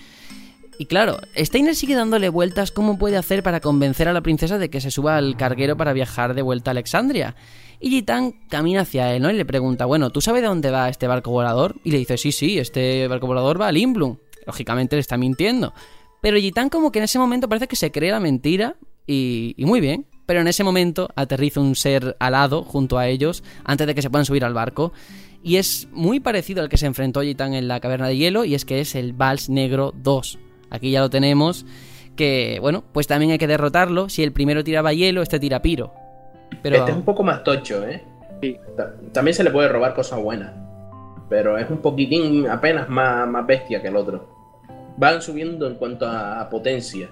Y 0.77 0.85
claro, 0.85 1.17
Steiner 1.35 1.75
sigue 1.75 1.93
dándole 1.93 2.29
vueltas 2.29 2.71
cómo 2.71 2.97
puede 2.97 3.17
hacer 3.17 3.43
para 3.43 3.59
convencer 3.59 4.07
a 4.07 4.13
la 4.13 4.21
princesa 4.21 4.57
de 4.57 4.69
que 4.69 4.79
se 4.79 4.91
suba 4.91 5.17
al 5.17 5.35
carguero 5.35 5.75
para 5.75 5.91
viajar 5.91 6.33
de 6.33 6.41
vuelta 6.41 6.69
a 6.69 6.71
Alexandria. 6.71 7.35
Y 7.81 7.89
Gitán 7.89 8.33
camina 8.49 8.81
hacia 8.81 9.13
él, 9.13 9.21
¿no? 9.21 9.29
Y 9.29 9.35
le 9.35 9.43
pregunta, 9.43 9.85
bueno, 9.85 10.09
¿tú 10.09 10.21
sabes 10.21 10.41
de 10.41 10.47
dónde 10.47 10.71
va 10.71 10.87
este 10.87 11.05
barco 11.07 11.31
volador? 11.31 11.75
Y 11.83 11.91
le 11.91 11.97
dice, 11.97 12.17
sí, 12.17 12.31
sí, 12.31 12.59
este 12.59 13.09
barco 13.09 13.27
volador 13.27 13.59
va 13.59 13.67
a 13.67 13.71
Limblum. 13.73 14.17
Lógicamente 14.45 14.95
le 14.95 15.01
está 15.01 15.17
mintiendo. 15.17 15.73
Pero 16.21 16.37
Gitán 16.37 16.69
como 16.69 16.91
que 16.91 16.99
en 16.99 17.05
ese 17.05 17.19
momento 17.19 17.47
parece 17.49 17.67
que 17.67 17.75
se 17.75 17.91
cree 17.91 18.11
la 18.11 18.19
mentira 18.19 18.75
y, 19.07 19.53
y 19.57 19.65
muy 19.65 19.79
bien. 19.81 20.05
Pero 20.25 20.41
en 20.41 20.47
ese 20.47 20.63
momento 20.63 21.09
aterriza 21.15 21.59
un 21.59 21.75
ser 21.75 22.15
alado 22.19 22.63
junto 22.63 22.97
a 22.99 23.07
ellos 23.07 23.43
antes 23.63 23.87
de 23.87 23.95
que 23.95 24.01
se 24.01 24.09
puedan 24.09 24.25
subir 24.25 24.45
al 24.45 24.53
barco. 24.53 24.91
Y 25.41 25.55
es 25.55 25.87
muy 25.91 26.19
parecido 26.19 26.61
al 26.61 26.69
que 26.69 26.77
se 26.77 26.85
enfrentó 26.85 27.21
Gitán 27.21 27.53
en 27.53 27.67
la 27.67 27.79
caverna 27.79 28.07
de 28.07 28.17
hielo 28.17 28.43
y 28.45 28.53
es 28.55 28.65
que 28.65 28.79
es 28.81 28.93
el 28.95 29.13
Vals 29.13 29.49
Negro 29.49 29.93
2. 29.95 30.37
Aquí 30.69 30.91
ya 30.91 30.99
lo 30.99 31.09
tenemos. 31.09 31.65
Que, 32.15 32.57
bueno, 32.59 32.83
pues 32.91 33.07
también 33.07 33.31
hay 33.31 33.37
que 33.37 33.47
derrotarlo. 33.47 34.09
Si 34.09 34.21
el 34.21 34.33
primero 34.33 34.63
tiraba 34.63 34.91
hielo, 34.93 35.21
este 35.21 35.39
tira 35.39 35.61
piro. 35.61 35.93
Pero 36.61 36.75
Este 36.77 36.91
es 36.91 36.97
un 36.97 37.03
poco 37.05 37.23
más 37.23 37.43
tocho, 37.43 37.87
¿eh? 37.87 38.03
Sí. 38.41 38.57
Ta- 38.75 38.93
También 39.13 39.33
se 39.33 39.43
le 39.43 39.51
puede 39.51 39.69
robar 39.69 39.95
cosas 39.95 40.21
buenas. 40.21 40.51
Pero 41.29 41.57
es 41.57 41.69
un 41.69 41.77
poquitín 41.77 42.47
apenas 42.49 42.89
más, 42.89 43.27
más 43.27 43.47
bestia 43.47 43.81
que 43.81 43.87
el 43.87 43.95
otro. 43.95 44.27
Van 44.99 45.21
subiendo 45.21 45.65
en 45.65 45.75
cuanto 45.75 46.05
a, 46.05 46.41
a 46.41 46.49
potencia. 46.49 47.09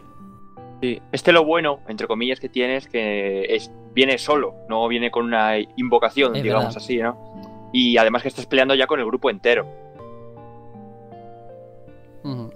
Sí. 0.81 1.01
Este 1.11 1.31
lo 1.31 1.43
bueno, 1.45 1.79
entre 1.87 2.05
comillas, 2.05 2.39
que 2.39 2.49
tiene 2.49 2.75
es 2.75 2.87
que 2.87 3.55
es, 3.55 3.71
viene 3.93 4.17
solo, 4.17 4.53
no 4.69 4.87
viene 4.87 5.09
con 5.09 5.25
una 5.25 5.57
invocación, 5.75 6.35
Es 6.35 6.43
digamos 6.43 6.65
verdad. 6.65 6.77
así, 6.83 6.97
¿no? 6.97 7.69
Y 7.73 7.97
además 7.97 8.21
que 8.21 8.27
estás 8.27 8.45
peleando 8.45 8.75
ya 8.75 8.85
con 8.87 8.99
el 8.99 9.05
grupo 9.05 9.29
entero. 9.29 9.65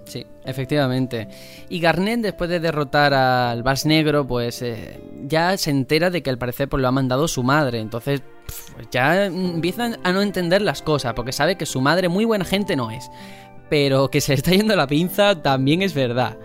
Sí, 0.04 0.26
efectivamente. 0.44 1.28
Y 1.70 1.80
Garnet, 1.80 2.20
después 2.20 2.50
de 2.50 2.60
derrotar 2.60 3.14
al 3.14 3.62
Vas 3.62 3.86
Negro, 3.86 4.26
pues 4.26 4.60
eh, 4.60 5.00
ya 5.26 5.56
se 5.56 5.70
entera 5.70 6.10
de 6.10 6.22
que 6.22 6.28
al 6.28 6.36
parecer 6.36 6.68
pues, 6.68 6.82
lo 6.82 6.88
ha 6.88 6.92
mandado 6.92 7.26
su 7.26 7.42
madre. 7.42 7.78
Entonces 7.80 8.22
pues, 8.74 8.88
ya 8.90 9.24
empiezan 9.24 9.96
a 10.04 10.12
no 10.12 10.20
entender 10.20 10.60
las 10.60 10.82
cosas, 10.82 11.14
porque 11.14 11.32
sabe 11.32 11.56
que 11.56 11.64
su 11.64 11.80
madre 11.80 12.10
muy 12.10 12.26
buena 12.26 12.44
gente 12.44 12.76
no 12.76 12.90
es. 12.90 13.10
Pero 13.72 14.10
que 14.10 14.20
se 14.20 14.32
le 14.32 14.36
está 14.36 14.50
yendo 14.50 14.76
la 14.76 14.86
pinza 14.86 15.34
también 15.40 15.80
es 15.80 15.94
verdad. 15.94 16.36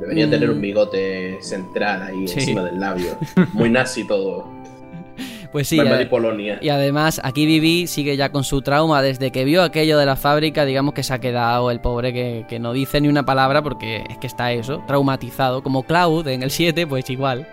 Debería 0.00 0.26
Mm. 0.26 0.30
tener 0.30 0.48
un 0.50 0.58
bigote 0.62 1.36
central 1.42 2.00
ahí 2.02 2.26
Sí. 2.26 2.40
encima 2.40 2.62
del 2.62 2.80
labio. 2.80 3.18
Muy 3.52 3.68
nazi 3.68 4.06
todo. 4.06 4.48
Pues 5.52 5.68
sí, 5.68 5.78
Polonia. 6.08 6.58
y 6.62 6.70
además 6.70 7.20
aquí 7.22 7.44
Vivi 7.44 7.86
sigue 7.86 8.16
ya 8.16 8.32
con 8.32 8.42
su 8.42 8.62
trauma 8.62 9.02
desde 9.02 9.30
que 9.30 9.44
vio 9.44 9.62
aquello 9.62 9.98
de 9.98 10.06
la 10.06 10.16
fábrica, 10.16 10.64
digamos 10.64 10.94
que 10.94 11.02
se 11.02 11.12
ha 11.12 11.18
quedado 11.18 11.70
el 11.70 11.78
pobre 11.82 12.14
que, 12.14 12.46
que 12.48 12.58
no 12.58 12.72
dice 12.72 13.02
ni 13.02 13.08
una 13.08 13.26
palabra 13.26 13.60
porque 13.60 14.02
es 14.08 14.16
que 14.16 14.26
está 14.26 14.50
eso, 14.52 14.82
traumatizado, 14.86 15.62
como 15.62 15.82
Cloud 15.82 16.26
en 16.28 16.42
el 16.42 16.50
7, 16.50 16.86
pues 16.86 17.10
igual. 17.10 17.46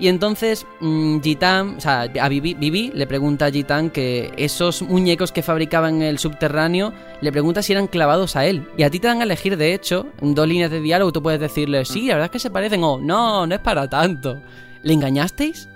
Y 0.00 0.08
entonces 0.08 0.66
mm, 0.80 1.20
Gitan, 1.20 1.76
o 1.76 1.80
sea, 1.80 2.00
a 2.20 2.28
Vivi, 2.28 2.90
le 2.94 3.06
pregunta 3.06 3.46
a 3.46 3.50
Gitan 3.50 3.90
que 3.90 4.32
esos 4.36 4.80
muñecos 4.82 5.30
que 5.30 5.42
fabricaban 5.42 5.96
en 5.96 6.02
el 6.02 6.18
subterráneo, 6.18 6.94
le 7.20 7.30
pregunta 7.30 7.62
si 7.62 7.72
eran 7.72 7.86
clavados 7.86 8.34
a 8.34 8.46
él. 8.46 8.66
Y 8.78 8.82
a 8.82 8.90
ti 8.90 8.98
te 8.98 9.08
dan 9.08 9.20
a 9.20 9.24
elegir, 9.24 9.58
de 9.58 9.74
hecho, 9.74 10.06
dos 10.22 10.48
líneas 10.48 10.70
de 10.70 10.80
diálogo 10.80 11.12
tú 11.12 11.22
puedes 11.22 11.38
decirle, 11.38 11.84
sí, 11.84 12.06
la 12.06 12.14
verdad 12.14 12.26
es 12.26 12.30
que 12.32 12.38
se 12.38 12.50
parecen, 12.50 12.82
o 12.82 12.98
no, 12.98 13.46
no 13.46 13.54
es 13.54 13.60
para 13.60 13.88
tanto. 13.88 14.40
¿Le 14.82 14.94
engañasteis? 14.94 15.68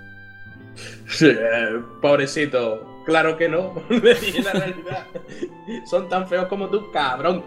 Sí, 1.07 1.27
eh, 1.27 1.79
pobrecito. 2.01 3.03
Claro 3.05 3.37
que 3.37 3.47
no. 3.47 3.75
La 3.89 4.51
realidad. 4.51 5.05
Son 5.85 6.09
tan 6.09 6.27
feos 6.27 6.47
como 6.47 6.67
tú, 6.69 6.91
cabrón. 6.91 7.43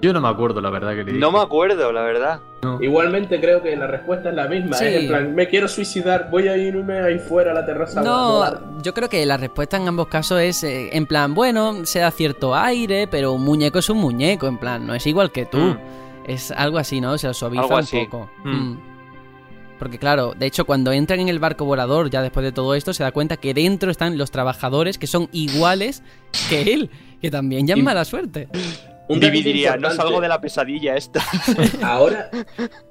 Yo 0.00 0.12
no 0.12 0.20
me 0.20 0.28
acuerdo, 0.28 0.60
la 0.60 0.70
verdad, 0.70 0.90
que 0.90 0.98
le 0.98 1.04
dije. 1.04 1.18
No 1.18 1.32
me 1.32 1.40
acuerdo, 1.40 1.90
la 1.92 2.02
verdad. 2.02 2.40
Igualmente 2.80 3.40
creo 3.40 3.62
que 3.62 3.74
la 3.76 3.86
respuesta 3.86 4.28
es 4.30 4.34
la 4.34 4.46
misma. 4.46 4.76
Sí. 4.76 4.84
Es 4.84 4.94
en 5.02 5.08
plan, 5.08 5.34
me 5.34 5.48
quiero 5.48 5.66
suicidar, 5.68 6.28
voy 6.30 6.48
a 6.48 6.56
irme 6.56 7.00
ahí 7.00 7.18
fuera 7.18 7.50
a 7.50 7.54
la 7.54 7.66
terraza. 7.66 8.00
a. 8.00 8.02
No, 8.04 8.82
yo 8.82 8.94
creo 8.94 9.08
que 9.08 9.24
la 9.26 9.36
respuesta 9.36 9.76
en 9.76 9.88
ambos 9.88 10.08
casos 10.08 10.40
es 10.40 10.62
eh, 10.64 10.90
en 10.96 11.06
plan, 11.06 11.34
bueno, 11.34 11.84
se 11.84 11.98
da 12.00 12.10
cierto 12.10 12.54
aire, 12.54 13.08
pero 13.08 13.32
un 13.32 13.42
muñeco 13.42 13.78
es 13.80 13.90
un 13.90 13.98
muñeco, 13.98 14.46
en 14.46 14.58
plan, 14.58 14.86
no 14.86 14.94
es 14.94 15.06
igual 15.06 15.32
que 15.32 15.46
tú. 15.46 15.58
Mm. 15.58 15.78
Es 16.26 16.50
algo 16.50 16.78
así, 16.78 17.00
¿no? 17.00 17.16
Se 17.18 17.26
lo 17.26 17.34
suaviza 17.34 17.62
Algo 17.62 17.74
un 17.74 17.80
así. 17.80 18.04
poco. 18.04 18.30
Mm. 18.44 18.50
Mm. 18.50 18.80
Porque 19.78 19.98
claro, 19.98 20.34
de 20.36 20.46
hecho 20.46 20.64
cuando 20.64 20.92
entran 20.92 21.20
en 21.20 21.28
el 21.28 21.38
barco 21.38 21.64
volador, 21.64 22.10
ya 22.10 22.20
después 22.22 22.44
de 22.44 22.52
todo 22.52 22.74
esto, 22.74 22.92
se 22.92 23.02
da 23.02 23.12
cuenta 23.12 23.36
que 23.36 23.54
dentro 23.54 23.90
están 23.90 24.18
los 24.18 24.30
trabajadores 24.30 24.98
que 24.98 25.06
son 25.06 25.28
iguales 25.32 26.02
que 26.50 26.72
él, 26.74 26.90
que 27.20 27.30
también 27.30 27.66
ya 27.66 27.74
es 27.74 27.82
mala 27.82 28.04
suerte. 28.04 28.48
Un 29.08 29.20
Vivi 29.20 29.42
diría, 29.42 29.76
no 29.76 29.90
salgo 29.90 30.20
de 30.20 30.28
la 30.28 30.40
pesadilla 30.40 30.96
esta. 30.96 31.20
Ahora, 31.82 32.30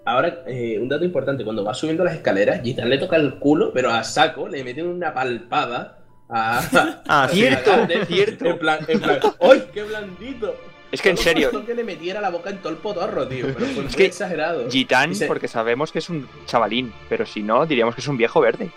ahora 0.05 0.39
eh, 0.47 0.78
un 0.80 0.89
dato 0.89 1.05
importante, 1.05 1.43
cuando 1.43 1.63
va 1.63 1.74
subiendo 1.74 2.03
las 2.03 2.15
escaleras, 2.15 2.61
Gitan 2.63 2.89
le 2.89 2.97
toca 2.97 3.15
el 3.18 3.36
culo, 3.36 3.72
pero 3.74 3.91
a 3.91 4.03
saco 4.03 4.47
le 4.47 4.63
mete 4.63 4.82
una 4.84 5.13
palpada 5.13 5.99
a... 6.30 6.61
Ah, 7.07 7.28
cierto, 7.32 7.72
Gigante, 7.72 8.05
cierto. 8.07 8.45
En 8.45 8.57
plan, 8.59 8.80
en 8.88 8.99
plan, 8.99 9.20
¡ay, 9.41 9.63
qué 9.74 9.84
blandito! 9.84 10.55
Es 10.91 11.01
que 11.01 11.09
en 11.09 11.18
serio, 11.18 11.65
que 11.65 11.76
le 11.76 11.84
metiera 11.84 12.22
la 12.22 12.30
boca 12.30 12.49
en 12.49 12.57
todo 12.59 12.70
el 12.70 12.78
potorro, 12.80 13.28
tío, 13.28 13.47
pero 13.53 13.65
fue 13.68 13.86
Es 13.86 13.95
que 13.95 14.05
exagerado. 14.05 14.70
Gitán, 14.72 15.13
se- 15.13 15.28
porque 15.28 15.47
sabemos 15.49 15.91
que 15.91 15.99
es 15.99 16.09
un 16.09 16.28
chavalín, 16.45 16.93
pero 17.09 17.26
si 17.26 17.43
no, 17.43 17.65
diríamos 17.65 17.93
que 17.93 18.01
es 18.01 18.07
un 18.07 18.18
viejo 18.18 18.39
verde. 18.39 18.72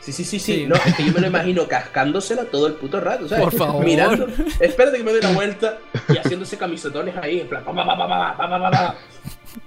Sí, 0.00 0.12
sí, 0.12 0.24
sí, 0.24 0.38
sí. 0.38 0.66
No, 0.66 0.74
es 0.76 0.94
que 0.94 1.04
yo 1.04 1.12
me 1.12 1.20
lo 1.20 1.26
imagino 1.26 1.66
cascándosela 1.66 2.44
todo 2.44 2.66
el 2.66 2.74
puto 2.74 3.00
rato, 3.00 3.28
¿sabes? 3.28 3.44
Por 3.44 3.52
favor. 3.54 3.84
Mirando, 3.84 4.26
espérate 4.60 4.98
que 4.98 5.04
me 5.04 5.12
dé 5.12 5.20
la 5.20 5.32
vuelta 5.32 5.78
y 6.08 6.16
haciéndose 6.16 6.56
camisetones 6.56 7.16
ahí, 7.16 7.40
en 7.40 7.48
plan, 7.48 7.64
pa, 7.64 7.74
pa, 7.74 7.96
pa, 8.36 8.96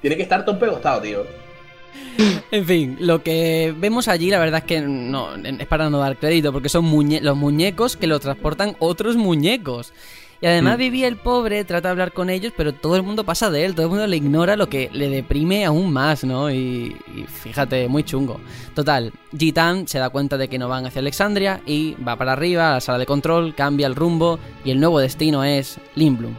Tiene 0.01 0.17
que 0.17 0.23
estar 0.23 0.43
todo 0.45 0.57
pegostado, 0.57 1.01
tío. 1.01 1.25
En 2.51 2.65
fin, 2.65 2.97
lo 2.99 3.23
que 3.23 3.73
vemos 3.77 4.07
allí, 4.07 4.29
la 4.29 4.39
verdad 4.39 4.59
es 4.59 4.65
que 4.65 4.81
no, 4.81 5.35
es 5.35 5.67
para 5.67 5.89
no 5.89 5.99
dar 5.99 6.17
crédito, 6.17 6.51
porque 6.51 6.69
son 6.69 6.85
muñe 6.85 7.21
los 7.21 7.37
muñecos 7.37 7.97
que 7.97 8.07
lo 8.07 8.19
transportan 8.19 8.75
otros 8.79 9.15
muñecos. 9.15 9.93
Y 10.41 10.47
además 10.47 10.75
Mm. 10.75 10.79
Vivi 10.79 11.03
el 11.03 11.17
pobre 11.17 11.63
trata 11.65 11.89
de 11.89 11.91
hablar 11.91 12.13
con 12.13 12.29
ellos, 12.31 12.51
pero 12.57 12.73
todo 12.73 12.95
el 12.95 13.03
mundo 13.03 13.23
pasa 13.23 13.51
de 13.51 13.63
él, 13.63 13.75
todo 13.75 13.85
el 13.85 13.89
mundo 13.91 14.07
le 14.07 14.17
ignora, 14.17 14.55
lo 14.55 14.67
que 14.67 14.89
le 14.91 15.07
deprime 15.07 15.65
aún 15.65 15.93
más, 15.93 16.23
¿no? 16.23 16.49
Y, 16.49 16.95
y 17.15 17.25
fíjate, 17.27 17.87
muy 17.87 18.03
chungo. 18.03 18.39
Total, 18.73 19.13
Gitan 19.37 19.87
se 19.87 19.99
da 19.99 20.09
cuenta 20.09 20.37
de 20.37 20.47
que 20.47 20.57
no 20.57 20.67
van 20.67 20.85
hacia 20.87 20.99
Alexandria 20.99 21.61
y 21.65 21.95
va 21.95 22.15
para 22.15 22.33
arriba 22.33 22.71
a 22.71 22.73
la 22.73 22.81
sala 22.81 22.97
de 22.97 23.05
control, 23.05 23.53
cambia 23.53 23.85
el 23.85 23.95
rumbo 23.95 24.39
y 24.65 24.71
el 24.71 24.79
nuevo 24.79 24.99
destino 24.99 25.43
es 25.43 25.79
Limblum. 25.95 26.33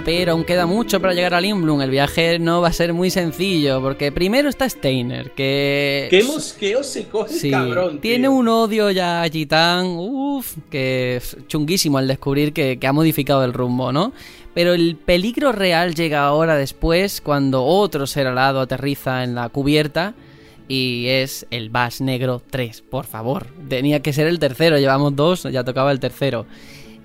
Pero, 0.00 0.32
aún 0.32 0.44
queda 0.44 0.64
mucho 0.64 1.00
para 1.00 1.12
llegar 1.12 1.34
a 1.34 1.40
Limblum. 1.40 1.82
El 1.82 1.90
viaje 1.90 2.38
no 2.38 2.62
va 2.62 2.68
a 2.68 2.72
ser 2.72 2.94
muy 2.94 3.10
sencillo, 3.10 3.82
porque 3.82 4.10
primero 4.12 4.48
está 4.48 4.66
Steiner, 4.68 5.32
que... 5.32 6.06
¿Qué 6.08 6.24
mosqueo 6.24 6.82
se 6.82 7.08
coge, 7.08 7.34
Sí, 7.34 7.50
cabrón? 7.50 8.00
tiene 8.00 8.28
un 8.28 8.48
odio 8.48 8.90
ya 8.90 9.22
a 9.22 9.28
Gitán, 9.28 9.86
uff, 9.98 10.56
que 10.70 11.16
es 11.16 11.36
chunguísimo 11.48 11.98
al 11.98 12.08
descubrir 12.08 12.52
que, 12.54 12.78
que 12.78 12.86
ha 12.86 12.92
modificado 12.92 13.44
el 13.44 13.52
rumbo, 13.52 13.92
¿no? 13.92 14.12
Pero 14.54 14.72
el 14.72 14.96
peligro 14.96 15.52
real 15.52 15.94
llega 15.94 16.24
ahora 16.24 16.56
después, 16.56 17.20
cuando 17.20 17.64
otro 17.64 18.06
ser 18.06 18.26
alado 18.26 18.60
aterriza 18.60 19.24
en 19.24 19.34
la 19.34 19.48
cubierta, 19.48 20.14
y 20.68 21.06
es 21.08 21.46
el 21.50 21.68
Bass 21.70 22.00
Negro 22.00 22.40
3, 22.50 22.82
por 22.82 23.04
favor. 23.04 23.46
Tenía 23.68 24.00
que 24.00 24.12
ser 24.12 24.26
el 24.26 24.38
tercero, 24.38 24.78
llevamos 24.78 25.14
dos, 25.16 25.42
ya 25.44 25.64
tocaba 25.64 25.90
el 25.92 26.00
tercero. 26.00 26.46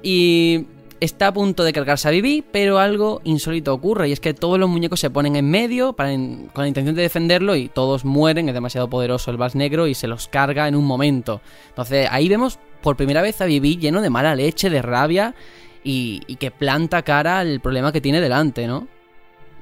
Y 0.03 0.65
está 0.99 1.27
a 1.27 1.33
punto 1.33 1.63
de 1.63 1.73
cargarse 1.73 2.07
a 2.07 2.11
Vivi, 2.11 2.43
pero 2.51 2.79
algo 2.79 3.21
insólito 3.23 3.73
ocurre, 3.73 4.09
y 4.09 4.11
es 4.11 4.19
que 4.19 4.33
todos 4.33 4.59
los 4.59 4.69
muñecos 4.69 4.99
se 4.99 5.09
ponen 5.09 5.35
en 5.35 5.49
medio 5.49 5.95
con 5.95 6.49
la 6.55 6.67
intención 6.67 6.95
de 6.95 7.01
defenderlo 7.01 7.55
y 7.55 7.69
todos 7.69 8.05
mueren, 8.05 8.49
es 8.49 8.53
demasiado 8.53 8.89
poderoso 8.89 9.31
el 9.31 9.37
Bass 9.37 9.55
Negro 9.55 9.87
y 9.87 9.93
se 9.93 10.07
los 10.07 10.27
carga 10.27 10.67
en 10.67 10.75
un 10.75 10.85
momento. 10.85 11.41
Entonces 11.69 12.07
ahí 12.11 12.27
vemos 12.29 12.59
por 12.81 12.95
primera 12.95 13.21
vez 13.21 13.41
a 13.41 13.45
Vivi 13.45 13.77
lleno 13.77 14.01
de 14.01 14.09
mala 14.09 14.35
leche, 14.35 14.69
de 14.69 14.81
rabia, 14.81 15.35
y, 15.83 16.21
y 16.27 16.35
que 16.35 16.51
planta 16.51 17.01
cara 17.03 17.39
al 17.39 17.61
problema 17.61 17.91
que 17.91 18.01
tiene 18.01 18.19
delante, 18.19 18.67
¿no? 18.67 18.87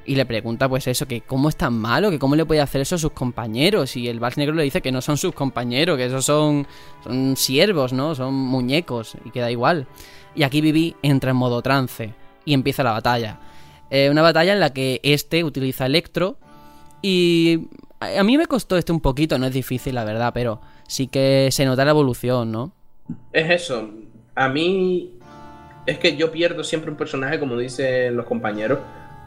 Y 0.05 0.15
le 0.15 0.25
pregunta 0.25 0.69
pues 0.69 0.87
eso, 0.87 1.07
que 1.07 1.21
cómo 1.21 1.49
es 1.49 1.55
tan 1.55 1.73
malo, 1.77 2.11
que 2.11 2.19
cómo 2.19 2.35
le 2.35 2.45
puede 2.45 2.61
hacer 2.61 2.81
eso 2.81 2.95
a 2.95 2.99
sus 2.99 3.11
compañeros. 3.11 3.95
Y 3.95 4.07
el 4.07 4.19
Vals 4.19 4.37
Negro 4.37 4.53
le 4.53 4.63
dice 4.63 4.81
que 4.81 4.91
no 4.91 5.01
son 5.01 5.17
sus 5.17 5.33
compañeros, 5.33 5.97
que 5.97 6.05
esos 6.05 6.25
son, 6.25 6.67
son 7.03 7.35
siervos, 7.35 7.91
¿no? 7.91 8.13
Son 8.13 8.33
muñecos, 8.33 9.17
y 9.25 9.31
queda 9.31 9.49
igual. 9.49 9.87
Y 10.35 10.43
aquí 10.43 10.61
Vivi 10.61 10.95
entra 11.01 11.31
en 11.31 11.37
modo 11.37 11.61
trance 11.61 12.13
y 12.45 12.53
empieza 12.53 12.83
la 12.83 12.91
batalla. 12.91 13.39
Eh, 13.89 14.09
una 14.09 14.21
batalla 14.21 14.53
en 14.53 14.59
la 14.59 14.71
que 14.71 14.99
este 15.03 15.43
utiliza 15.43 15.85
Electro 15.85 16.37
y 17.01 17.67
a 17.99 18.19
a 18.19 18.23
mí 18.23 18.37
me 18.37 18.45
costó 18.45 18.77
este 18.77 18.91
un 18.91 18.99
poquito, 18.99 19.37
no 19.37 19.47
es 19.47 19.53
difícil 19.53 19.95
la 19.95 20.03
verdad, 20.03 20.31
pero 20.33 20.61
sí 20.87 21.07
que 21.07 21.49
se 21.51 21.65
nota 21.65 21.85
la 21.85 21.91
evolución, 21.91 22.51
¿no? 22.51 22.73
Es 23.31 23.49
eso. 23.49 23.89
A 24.35 24.49
mí 24.49 25.17
es 25.85 25.99
que 25.99 26.17
yo 26.17 26.31
pierdo 26.31 26.63
siempre 26.63 26.91
un 26.91 26.97
personaje, 26.97 27.39
como 27.39 27.57
dicen 27.57 28.15
los 28.15 28.25
compañeros, 28.25 28.79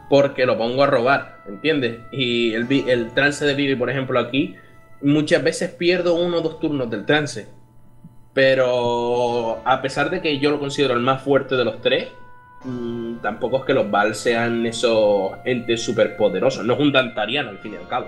porque 0.09 0.45
lo 0.45 0.57
pongo 0.57 0.83
a 0.83 0.87
robar, 0.87 1.43
¿entiendes? 1.47 1.99
Y 2.11 2.53
el, 2.53 2.67
el 2.87 3.11
trance 3.13 3.45
de 3.45 3.53
Vivi, 3.53 3.75
por 3.75 3.89
ejemplo, 3.89 4.19
aquí, 4.19 4.55
muchas 5.01 5.43
veces 5.43 5.71
pierdo 5.71 6.15
uno 6.15 6.37
o 6.37 6.41
dos 6.41 6.59
turnos 6.59 6.89
del 6.89 7.05
trance. 7.05 7.47
Pero 8.33 9.61
a 9.65 9.81
pesar 9.81 10.09
de 10.09 10.21
que 10.21 10.39
yo 10.39 10.51
lo 10.51 10.59
considero 10.59 10.93
el 10.93 11.01
más 11.01 11.21
fuerte 11.21 11.55
de 11.55 11.65
los 11.65 11.81
tres, 11.81 12.07
mm, 12.63 13.17
tampoco 13.17 13.57
es 13.59 13.65
que 13.65 13.73
los 13.73 13.89
Val 13.89 14.15
sean 14.15 14.65
esos 14.65 15.31
entes 15.45 15.83
superpoderosos. 15.83 16.65
No 16.65 16.73
es 16.73 16.79
un 16.79 16.91
Dantariano, 16.91 17.49
al 17.49 17.59
fin 17.59 17.73
y 17.73 17.77
al 17.77 17.87
cabo. 17.87 18.07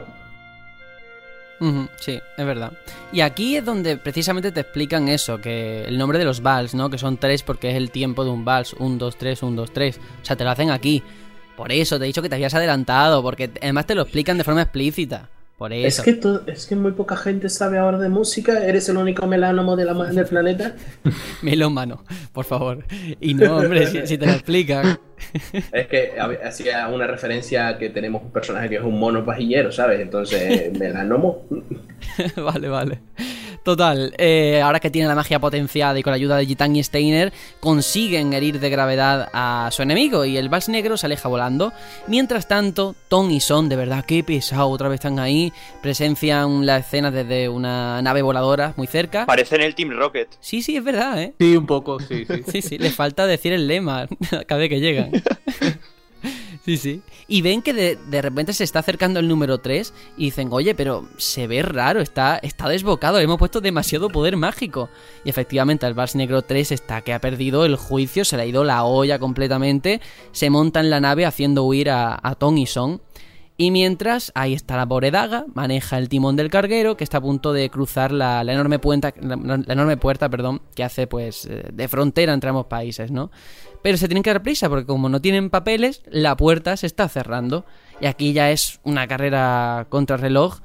Sí, 2.00 2.20
es 2.38 2.46
verdad. 2.46 2.72
Y 3.12 3.22
aquí 3.22 3.56
es 3.56 3.64
donde 3.64 3.96
precisamente 3.98 4.52
te 4.52 4.62
explican 4.62 5.08
eso, 5.08 5.40
que 5.40 5.84
el 5.84 5.98
nombre 6.00 6.18
de 6.18 6.26
los 6.26 6.42
vals, 6.42 6.74
¿no? 6.74 6.90
Que 6.90 6.98
son 6.98 7.18
tres 7.18 7.44
porque 7.44 7.70
es 7.70 7.76
el 7.76 7.92
tiempo 7.92 8.24
de 8.24 8.32
un 8.32 8.44
vals. 8.44 8.74
Un, 8.74 8.98
dos, 8.98 9.16
tres, 9.16 9.44
un, 9.44 9.56
dos, 9.56 9.72
tres. 9.72 10.00
O 10.22 10.26
sea, 10.26 10.36
te 10.36 10.44
lo 10.44 10.50
hacen 10.50 10.72
aquí. 10.72 11.04
Por 11.56 11.72
eso 11.72 11.98
te 12.00 12.06
he 12.06 12.08
dicho 12.08 12.22
que 12.22 12.30
te 12.30 12.36
habías 12.36 12.54
adelantado, 12.54 13.22
porque 13.22 13.50
además 13.62 13.86
te 13.86 13.96
lo 13.96 14.02
explican 14.04 14.38
de 14.38 14.44
forma 14.44 14.62
explícita. 14.64 15.30
Por 15.58 15.74
eso. 15.74 16.02
Es 16.02 16.06
que, 16.06 16.14
to- 16.14 16.42
es 16.48 16.66
que 16.66 16.76
muy 16.76 16.92
poca 16.94 17.16
gente 17.16 17.48
sabe 17.48 17.78
ahora 17.78 18.00
de 18.00 18.10
música. 18.10 18.66
¿Eres 18.66 18.90
el 18.90 18.98
único 18.98 19.28
melánimo 19.28 19.76
de 19.76 19.86
la, 19.86 19.94
ma- 19.94 20.08
del 20.08 20.26
planeta? 20.26 20.74
Melómano, 21.44 22.04
por 22.34 22.46
favor. 22.46 22.84
Y 23.20 23.36
no, 23.36 23.58
hombre, 23.58 23.86
si, 23.86 24.08
si 24.08 24.18
te 24.18 24.26
lo 24.26 24.32
explican. 24.32 25.00
Es 25.72 25.86
que 25.88 26.14
hacía 26.44 26.88
una 26.88 27.06
referencia 27.06 27.68
a 27.68 27.78
que 27.78 27.92
tenemos 27.92 28.24
un 28.24 28.32
personaje 28.32 28.70
que 28.70 28.78
es 28.78 28.82
un 28.82 29.00
mono 29.00 29.24
pajillero, 29.24 29.72
¿sabes? 29.72 30.00
Entonces, 30.02 30.74
melanomo. 30.80 31.44
vale, 32.38 32.68
vale. 32.68 33.00
Total, 33.64 34.14
eh, 34.18 34.60
ahora 34.64 34.80
que 34.80 34.90
tiene 34.90 35.08
la 35.08 35.14
magia 35.14 35.40
potenciada 35.40 35.98
y 35.98 36.02
con 36.02 36.12
la 36.12 36.16
ayuda 36.16 36.38
de 36.38 36.48
Gitan 36.48 36.76
y 36.76 36.84
Steiner, 36.84 37.32
consiguen 37.60 38.34
herir 38.34 38.60
de 38.60 38.70
gravedad 38.72 39.30
a 39.34 39.70
su 39.72 39.84
enemigo 39.84 40.26
y 40.26 40.38
el 40.38 40.50
Vals 40.50 40.68
Negro 40.68 40.98
se 40.98 41.06
aleja 41.06 41.30
volando. 41.30 41.72
Mientras 42.08 42.48
tanto, 42.48 42.96
Tom 43.08 43.30
y 43.30 43.40
Son, 43.40 43.70
de 43.70 43.76
verdad, 43.76 44.04
qué 44.06 44.24
pesado, 44.24 44.68
otra 44.70 44.90
vez 44.90 44.96
están 44.96 45.20
ahí, 45.20 45.54
presencian 45.82 46.66
la 46.66 46.78
escena 46.78 47.12
desde 47.12 47.50
una 47.50 48.02
nave 48.02 48.24
voladora 48.24 48.74
muy 48.78 48.88
cerca. 48.88 49.28
Parece 49.28 49.56
en 49.56 49.62
el 49.62 49.76
Team 49.76 49.92
Rocket. 49.92 50.30
Sí, 50.40 50.64
sí, 50.64 50.78
es 50.78 50.84
verdad, 50.84 51.22
¿eh? 51.22 51.34
Sí, 51.40 51.56
un 51.56 51.68
poco, 51.68 52.00
sí, 52.00 52.26
sí. 52.26 52.44
Sí, 52.52 52.62
sí, 52.62 52.78
les 52.80 52.96
falta 52.96 53.28
decir 53.28 53.54
el 53.54 53.68
lema 53.68 54.08
cada 54.48 54.60
vez 54.60 54.70
que 54.70 54.80
llegan. 54.80 55.12
Sí, 56.64 56.78
sí. 56.78 57.02
Y 57.28 57.42
ven 57.42 57.62
que 57.62 57.74
de, 57.74 57.96
de 57.96 58.22
repente 58.22 58.54
se 58.54 58.64
está 58.64 58.80
acercando 58.80 59.20
el 59.20 59.28
número 59.28 59.58
3 59.60 59.94
y 60.16 60.26
dicen, 60.26 60.50
oye, 60.52 60.76
pero 60.76 61.08
se 61.18 61.48
ve 61.48 61.64
raro, 61.64 62.02
está, 62.02 62.38
está 62.38 62.70
desbocado, 62.70 63.20
hemos 63.20 63.40
puesto 63.40 63.62
demasiado 63.62 64.10
poder 64.10 64.38
mágico. 64.38 64.90
Y 65.26 65.30
efectivamente 65.30 65.88
el 65.88 65.96
Vals 65.96 66.16
Negro 66.16 66.44
3 66.44 66.72
está 66.72 67.02
que 67.02 67.14
ha 67.14 67.22
perdido 67.22 67.66
el 67.66 67.78
juicio, 67.78 68.26
se 68.26 68.38
le 68.38 68.44
ha 68.44 68.46
ido 68.46 68.64
la 68.64 68.84
olla 68.84 69.18
completamente, 69.18 70.02
se 70.32 70.52
monta 70.52 70.80
en 70.82 70.92
la 70.92 71.00
nave 71.00 71.26
haciendo 71.26 71.64
huir 71.64 71.90
a, 71.90 72.20
a 72.22 72.36
Tom 72.36 72.58
y 72.58 72.68
Son. 72.68 73.02
Y 73.62 73.70
mientras, 73.70 74.32
ahí 74.34 74.56
está 74.56 74.76
la 74.76 74.88
pobre 74.88 75.12
Daga, 75.12 75.46
maneja 75.54 76.00
el 76.00 76.10
timón 76.10 76.36
del 76.36 76.50
carguero, 76.50 76.98
que 76.98 77.04
está 77.04 77.20
a 77.20 77.22
punto 77.22 77.54
de 77.54 77.70
cruzar 77.70 78.12
la, 78.12 78.42
enorme, 78.42 78.80
puerta, 78.80 79.14
la, 79.22 79.36
enorme 79.36 79.98
puerta 79.98 80.30
perdón, 80.30 80.64
que 80.74 80.84
hace 80.84 81.06
pues 81.06 81.46
eh, 81.46 81.66
de 81.72 81.88
frontera 81.88 82.34
entre 82.34 82.50
ambos 82.50 82.66
países, 82.66 83.12
¿no? 83.12 83.30
Pero 83.84 84.00
se 84.00 84.08
tienen 84.08 84.24
que 84.24 84.32
dar 84.32 84.42
prisa 84.42 84.68
porque 84.68 84.88
como 84.88 85.10
no 85.10 85.22
tienen 85.22 85.52
papeles, 85.52 86.02
la 86.10 86.36
puerta 86.36 86.76
se 86.76 86.88
está 86.88 87.08
cerrando. 87.08 87.64
Y 88.00 88.08
aquí 88.08 88.34
ya 88.34 88.50
es 88.50 88.80
una 88.82 89.08
carrera 89.08 89.86
contra 89.90 90.18
reloj 90.18 90.62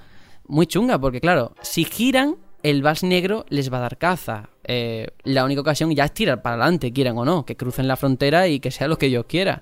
muy 0.46 0.66
chunga, 0.66 0.98
porque 0.98 1.20
claro, 1.20 1.52
si 1.60 1.84
giran, 1.84 2.36
el 2.62 2.80
Vals 2.80 3.02
Negro 3.02 3.44
les 3.50 3.70
va 3.70 3.76
a 3.76 3.80
dar 3.80 3.98
caza. 3.98 4.48
Eh, 4.64 5.08
la 5.22 5.44
única 5.44 5.60
ocasión 5.60 5.94
ya 5.94 6.06
es 6.06 6.14
tirar 6.14 6.40
para 6.40 6.56
adelante, 6.56 6.94
quieran 6.94 7.18
o 7.18 7.26
no, 7.26 7.44
que 7.44 7.58
crucen 7.58 7.88
la 7.88 7.98
frontera 7.98 8.48
y 8.48 8.58
que 8.58 8.70
sea 8.70 8.88
lo 8.88 8.96
que 8.96 9.08
Dios 9.08 9.26
quiera. 9.28 9.60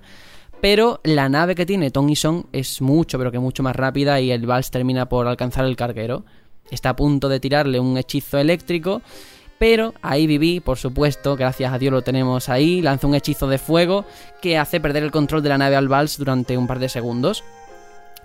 Pero 0.65 0.99
la 1.03 1.29
nave 1.29 1.53
que 1.53 1.67
tiene 1.67 1.91
Tom 1.91 2.09
y 2.09 2.15
Son 2.15 2.47
es 2.51 2.81
mucho, 2.81 3.19
pero 3.19 3.31
que 3.31 3.37
mucho 3.37 3.61
más 3.61 3.75
rápida 3.75 4.19
y 4.19 4.31
el 4.31 4.47
Vals 4.47 4.71
termina 4.71 5.07
por 5.07 5.27
alcanzar 5.27 5.63
el 5.65 5.75
carguero. 5.75 6.25
Está 6.71 6.89
a 6.89 6.95
punto 6.95 7.29
de 7.29 7.39
tirarle 7.39 7.79
un 7.79 7.99
hechizo 7.99 8.39
eléctrico, 8.39 9.03
pero 9.59 9.93
ahí 10.01 10.25
Viví, 10.25 10.61
por 10.61 10.79
supuesto, 10.79 11.35
gracias 11.35 11.71
a 11.71 11.77
Dios 11.77 11.93
lo 11.93 12.01
tenemos 12.01 12.49
ahí, 12.49 12.81
lanza 12.81 13.05
un 13.05 13.13
hechizo 13.13 13.47
de 13.47 13.59
fuego 13.59 14.05
que 14.41 14.57
hace 14.57 14.79
perder 14.79 15.03
el 15.03 15.11
control 15.11 15.43
de 15.43 15.49
la 15.49 15.59
nave 15.59 15.75
al 15.75 15.87
Vals 15.87 16.17
durante 16.17 16.57
un 16.57 16.65
par 16.65 16.79
de 16.79 16.89
segundos. 16.89 17.43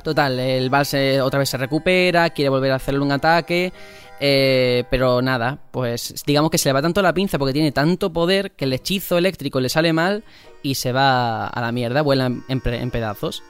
Total, 0.03 0.39
el 0.39 0.71
Vals 0.71 0.95
eh, 0.95 1.21
otra 1.21 1.41
vez 1.41 1.51
se 1.51 1.59
recupera, 1.59 2.31
quiere 2.31 2.49
volver 2.49 2.73
a 2.73 2.77
hacerle 2.77 3.01
un 3.01 3.13
ataque, 3.13 3.71
eh, 4.19 4.85
pero 4.91 5.21
nada, 5.21 5.59
pues 5.71 6.15
digamos 6.27 6.51
que 6.51 6.57
se 6.57 6.71
le 6.71 6.73
va 6.73 6.81
tanto 6.81 7.03
la 7.03 7.13
pinza 7.13 7.39
porque 7.39 7.53
tiene 7.53 7.73
tanto 7.73 8.11
poder 8.11 8.53
que 8.53 8.65
el 8.65 8.73
hechizo 8.73 9.19
eléctrico 9.19 9.61
le 9.61 9.69
sale 9.69 9.93
mal 9.93 10.25
y 10.63 10.75
se 10.75 10.93
va 10.93 11.47
a 11.47 11.61
la 11.61 11.73
mierda, 11.73 12.03
vuela 12.03 12.27
en, 12.27 12.45
en 12.49 12.61
pe- 12.61 12.81
en 12.81 12.91
pedazos. 12.91 13.43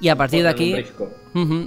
Y 0.00 0.08
a 0.08 0.16
partir 0.16 0.42
de 0.42 0.48
aquí, 0.48 0.74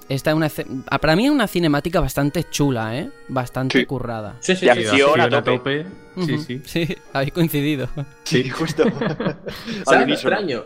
esta 0.10 0.30
es 0.32 0.36
una, 0.36 0.52
ah, 0.92 1.00
para 1.00 1.16
mí 1.16 1.26
es 1.26 1.32
una 1.32 1.48
cinemática 1.48 2.00
bastante 2.00 2.44
chula, 2.50 2.98
¿eh? 2.98 3.10
Bastante 3.30 3.80
Sí. 3.80 3.86
currada. 3.86 4.36
Sí, 4.42 4.54
sí, 4.56 4.66
sí. 4.66 4.70
acción 4.70 5.22
a 5.22 5.30
tope. 5.44 5.86
Sí, 6.26 6.38
sí. 6.40 6.62
Sí, 6.66 6.96
habéis 7.14 7.32
coincidido. 7.32 7.88
Sí, 8.24 8.48
justo. 8.50 8.84
Al 8.86 8.94
¿Sabes 8.94 9.86
lo 9.86 10.04
unísono. 10.04 10.14
extraño? 10.14 10.64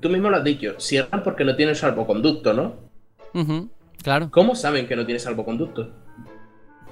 Tú 0.00 0.08
mismo 0.10 0.28
lo 0.30 0.36
has 0.38 0.44
dicho. 0.44 0.74
Cierran 0.78 1.22
porque 1.22 1.44
no 1.44 1.54
tienen 1.56 1.74
salvoconducto, 1.74 2.52
¿no? 2.52 2.74
Claro. 4.02 4.30
¿Cómo 4.30 4.54
saben 4.54 4.86
que 4.86 4.96
no 4.96 5.04
tiene 5.06 5.18
salvoconducto? 5.18 5.90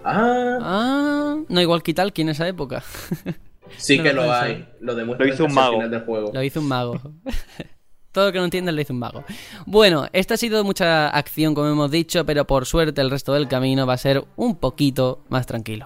Ah, 0.05 0.59
Ah, 0.63 1.37
no 1.49 1.61
igual 1.61 1.83
que 1.83 1.93
tal 1.95 2.13
en 2.15 2.29
esa 2.31 2.47
época. 2.49 2.83
sí 3.77 3.99
no 3.99 4.05
que 4.05 4.13
lo 4.13 4.33
hay. 4.33 4.69
Lo 4.81 4.95
demuestra 4.95 5.27
Lo 5.27 5.33
hizo 5.33 5.45
un 5.45 5.51
al 5.51 5.55
mago. 5.55 5.73
final 5.75 5.91
del 5.91 6.01
juego. 6.03 6.31
Lo 6.33 6.43
hizo 6.43 6.61
un 6.61 6.69
mago. 6.69 7.01
Todo 8.13 8.27
lo 8.27 8.33
que 8.33 8.39
no 8.39 8.45
entiendan 8.45 8.77
lo 8.77 8.81
hizo 8.81 8.93
un 8.93 9.01
mago. 9.01 9.25
Bueno, 9.67 10.07
esta 10.13 10.35
ha 10.35 10.37
sido 10.37 10.63
mucha 10.63 11.09
acción, 11.09 11.55
como 11.55 11.69
hemos 11.69 11.91
dicho, 11.91 12.25
pero 12.25 12.47
por 12.47 12.65
suerte 12.65 13.01
el 13.01 13.11
resto 13.11 13.33
del 13.33 13.49
camino 13.49 13.87
va 13.87 13.95
a 13.95 13.99
ser 13.99 14.25
un 14.37 14.57
poquito 14.57 15.25
más 15.31 15.47
tranquilo. 15.47 15.85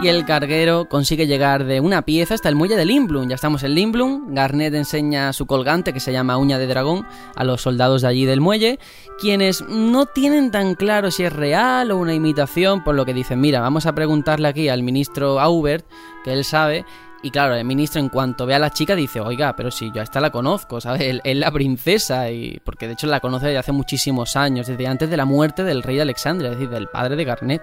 Y 0.00 0.06
el 0.06 0.24
carguero 0.24 0.88
consigue 0.88 1.26
llegar 1.26 1.64
de 1.64 1.80
una 1.80 2.02
pieza 2.02 2.34
hasta 2.34 2.48
el 2.48 2.54
muelle 2.54 2.76
de 2.76 2.84
Limblum. 2.84 3.28
Ya 3.28 3.34
estamos 3.34 3.64
en 3.64 3.74
Limblum. 3.74 4.32
Garnet 4.32 4.72
enseña 4.74 5.32
su 5.32 5.46
colgante, 5.46 5.92
que 5.92 5.98
se 5.98 6.12
llama 6.12 6.36
uña 6.36 6.56
de 6.56 6.68
dragón, 6.68 7.04
a 7.34 7.42
los 7.42 7.62
soldados 7.62 8.02
de 8.02 8.08
allí 8.08 8.24
del 8.24 8.40
muelle, 8.40 8.78
quienes 9.18 9.60
no 9.62 10.06
tienen 10.06 10.52
tan 10.52 10.76
claro 10.76 11.10
si 11.10 11.24
es 11.24 11.32
real 11.32 11.90
o 11.90 11.96
una 11.96 12.14
imitación, 12.14 12.84
por 12.84 12.94
lo 12.94 13.04
que 13.04 13.12
dicen, 13.12 13.40
mira, 13.40 13.60
vamos 13.60 13.86
a 13.86 13.94
preguntarle 13.96 14.46
aquí 14.46 14.68
al 14.68 14.84
ministro 14.84 15.40
Aubert, 15.40 15.84
que 16.22 16.32
él 16.32 16.44
sabe. 16.44 16.84
Y 17.24 17.32
claro, 17.32 17.56
el 17.56 17.64
ministro 17.64 18.00
en 18.00 18.08
cuanto 18.08 18.46
ve 18.46 18.54
a 18.54 18.60
la 18.60 18.70
chica 18.70 18.94
dice, 18.94 19.18
oiga, 19.18 19.56
pero 19.56 19.72
si 19.72 19.90
yo 19.92 20.00
a 20.00 20.04
esta 20.04 20.20
la 20.20 20.30
conozco, 20.30 20.80
¿sabes? 20.80 21.20
Es 21.24 21.36
la 21.36 21.50
princesa, 21.50 22.30
y 22.30 22.60
porque 22.62 22.86
de 22.86 22.92
hecho 22.92 23.08
la 23.08 23.18
conoce 23.18 23.46
desde 23.46 23.58
hace 23.58 23.72
muchísimos 23.72 24.36
años, 24.36 24.68
desde 24.68 24.86
antes 24.86 25.10
de 25.10 25.16
la 25.16 25.24
muerte 25.24 25.64
del 25.64 25.82
rey 25.82 25.96
de 25.96 26.02
Alexandria, 26.02 26.50
es 26.50 26.56
decir, 26.56 26.70
del 26.70 26.86
padre 26.86 27.16
de 27.16 27.24
Garnet. 27.24 27.62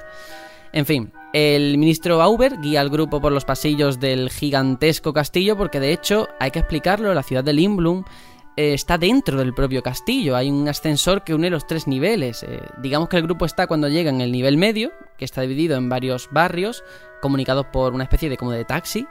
En 0.76 0.86
fin, 0.86 1.14
el 1.32 1.78
ministro 1.78 2.22
Auber 2.22 2.60
guía 2.60 2.82
al 2.82 2.90
grupo 2.90 3.22
por 3.22 3.32
los 3.32 3.46
pasillos 3.46 3.98
del 4.02 4.30
gigantesco 4.30 5.14
castillo 5.14 5.56
porque 5.56 5.80
de 5.80 5.94
hecho, 5.94 6.28
hay 6.38 6.52
que 6.52 6.60
explicarlo, 6.60 7.14
la 7.14 7.24
ciudad 7.24 7.46
de 7.46 7.54
Limblum 7.54 8.04
eh, 8.58 8.74
está 8.74 8.98
dentro 8.98 9.38
del 9.40 9.54
propio 9.54 9.82
castillo, 9.82 10.36
hay 10.36 10.52
un 10.52 10.68
ascensor 10.68 11.24
que 11.24 11.34
une 11.34 11.50
los 11.50 11.66
tres 11.66 11.88
niveles. 11.88 12.44
eh, 12.44 12.60
digamos 12.82 13.08
que 13.08 13.16
el 13.16 13.24
grupo 13.24 13.46
está 13.46 13.68
cuando 13.68 13.88
llega 13.88 14.10
en 14.10 14.20
el 14.20 14.34
nivel 14.34 14.58
medio, 14.58 14.92
que 15.18 15.24
está 15.24 15.44
dividido 15.44 15.78
en 15.78 15.88
varios 15.88 16.28
barrios, 16.30 16.84
comunicados 17.22 17.68
por 17.68 17.94
una 17.94 18.04
especie 18.04 18.30
de 18.30 18.36
como 18.36 18.52
de 18.52 18.66
taxi. 18.66 19.08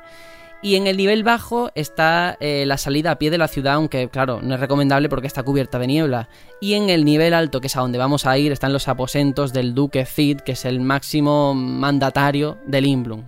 Y 0.64 0.76
en 0.76 0.86
el 0.86 0.96
nivel 0.96 1.24
bajo 1.24 1.70
está 1.74 2.38
eh, 2.40 2.64
la 2.64 2.78
salida 2.78 3.10
a 3.10 3.18
pie 3.18 3.30
de 3.30 3.36
la 3.36 3.48
ciudad, 3.48 3.74
aunque 3.74 4.08
claro, 4.08 4.40
no 4.42 4.54
es 4.54 4.60
recomendable 4.60 5.10
porque 5.10 5.26
está 5.26 5.42
cubierta 5.42 5.78
de 5.78 5.86
niebla. 5.86 6.30
Y 6.58 6.72
en 6.72 6.88
el 6.88 7.04
nivel 7.04 7.34
alto, 7.34 7.60
que 7.60 7.66
es 7.66 7.76
a 7.76 7.82
donde 7.82 7.98
vamos 7.98 8.24
a 8.24 8.38
ir, 8.38 8.50
están 8.50 8.72
los 8.72 8.88
aposentos 8.88 9.52
del 9.52 9.74
duque 9.74 10.06
Cid, 10.06 10.40
que 10.40 10.52
es 10.52 10.64
el 10.64 10.80
máximo 10.80 11.52
mandatario 11.52 12.56
del 12.64 12.86
Imblum. 12.86 13.24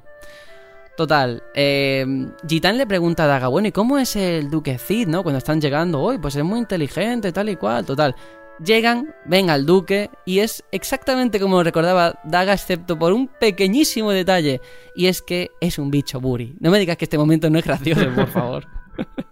Total, 0.97 1.43
eh, 1.55 2.07
Gitán 2.49 2.79
le 2.79 2.87
pregunta 2.87 3.25
a 3.25 3.27
Daga, 3.27 3.49
bueno, 3.49 3.69
¿y 3.69 3.73
cómo 3.73 3.99
es 3.99 4.17
el 4.17 4.49
duque 4.49 4.79
Cid, 4.79 5.07
no? 5.07 5.23
Cuando 5.23 5.37
están 5.37 5.61
llegando, 5.61 6.01
hoy, 6.01 6.17
pues 6.17 6.37
es 6.37 6.43
muy 6.43 6.59
inteligente, 6.59 7.33
tal 7.33 7.51
y 7.51 7.57
cual, 7.57 7.85
total. 7.85 8.17
Llegan, 8.65 9.15
ven 9.27 9.51
al 9.51 9.67
duque 9.67 10.11
y 10.25 10.39
es 10.39 10.65
exactamente 10.73 11.39
como 11.39 11.63
recordaba 11.63 12.19
Daga, 12.25 12.55
excepto 12.55 12.99
por 12.99 13.13
un 13.13 13.29
pequeñísimo 13.29 14.11
detalle, 14.13 14.61
y 14.95 15.07
es 15.09 15.21
que 15.21 15.51
es 15.61 15.79
un 15.79 15.91
bicho 15.91 16.21
buri. 16.21 16.57
No 16.61 16.71
me 16.71 16.79
digas 16.79 16.97
que 16.97 17.05
este 17.05 17.19
momento 17.19 17.51
no 17.51 17.59
es 17.59 17.65
gracioso, 17.65 18.09
por 18.15 18.29
favor. 18.29 18.67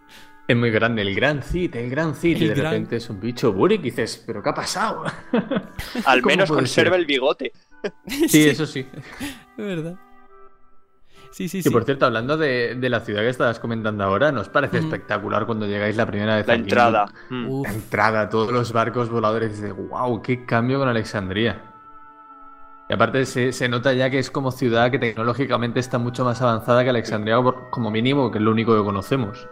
Es 0.47 0.55
muy 0.55 0.71
grande, 0.71 1.01
el 1.01 1.15
gran 1.15 1.43
Cid, 1.43 1.75
el 1.75 1.89
gran 1.89 2.15
Cid. 2.15 2.37
El 2.37 2.43
y 2.43 2.49
de 2.49 2.55
gran- 2.55 2.73
repente 2.73 2.97
es 2.97 3.09
un 3.09 3.19
bicho 3.19 3.51
Burik 3.55 3.81
y 3.81 3.85
dices, 3.85 4.23
¿pero 4.27 4.43
qué 4.43 4.51
ha 4.51 4.55
pasado? 4.55 5.03
Al 6.05 6.21
¿Cómo 6.21 6.27
menos 6.35 6.51
conserva 6.51 6.91
ser? 6.91 7.01
el 7.01 7.07
bigote. 7.07 7.51
Sí, 8.29 8.47
eso 8.51 8.67
sí. 8.67 8.87
Es 9.21 9.57
verdad. 9.57 9.97
Sí, 11.35 11.49
sí, 11.49 11.59
Y 11.59 11.63
sí. 11.63 11.71
por 11.71 11.83
cierto, 11.85 12.07
hablando 12.07 12.37
de, 12.37 12.77
de 12.77 12.89
la 12.89 13.01
ciudad 13.01 13.23
que 13.23 13.29
estabas 13.29 13.59
comentando 13.59 14.05
ahora, 14.05 14.31
¿nos 14.31 14.49
parece 14.49 14.79
espectacular 14.79 15.47
cuando 15.47 15.67
llegáis 15.67 15.97
la 15.97 16.07
primera 16.07 16.37
vez 16.37 16.47
La 16.47 16.53
a 16.55 16.57
Limbo? 16.57 16.69
entrada. 16.69 17.07
Mm. 17.29 17.63
La 17.65 17.73
entrada, 17.73 18.29
todos 18.29 18.53
los 18.53 18.73
barcos 18.73 19.09
voladores, 19.11 19.51
dices, 19.61 19.75
wow, 19.77 20.23
qué 20.23 20.47
cambio 20.47 20.79
con 20.79 20.89
Alexandría. 20.89 21.61
Y 22.89 22.95
aparte 22.95 23.27
se, 23.27 23.51
se 23.53 23.69
nota 23.69 23.93
ya 23.95 24.11
que 24.11 24.21
es 24.21 24.31
como 24.31 24.53
ciudad 24.53 24.93
que 24.93 25.01
tecnológicamente 25.01 25.81
está 25.81 25.99
mucho 25.99 26.25
más 26.25 26.41
avanzada 26.41 26.85
que 26.85 26.91
Alexandría, 26.91 27.43
por- 27.43 27.69
como 27.71 27.91
mínimo, 27.91 28.31
que 28.31 28.39
es 28.39 28.45
lo 28.45 28.53
único 28.53 28.77
que 28.77 28.85
conocemos. 28.85 29.49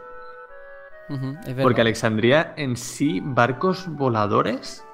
Es 1.09 1.47
verdad. 1.47 1.63
Porque 1.65 1.81
Alexandría 1.81 2.55
en 2.57 2.77
sí, 2.77 3.21
barcos 3.25 3.89
voladores. 3.89 4.85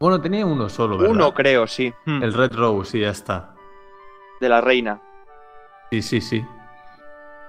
Bueno, 0.00 0.20
tenía 0.20 0.44
uno 0.44 0.68
solo, 0.68 0.98
¿verdad? 0.98 1.14
Uno, 1.14 1.32
creo, 1.32 1.68
sí. 1.68 1.94
El 2.04 2.32
Red 2.34 2.52
Rose, 2.54 2.98
y 2.98 3.02
ya 3.02 3.10
está. 3.10 3.54
De 4.40 4.48
la 4.48 4.60
reina. 4.60 5.00
Sí, 5.90 6.02
sí, 6.02 6.20
sí. 6.20 6.44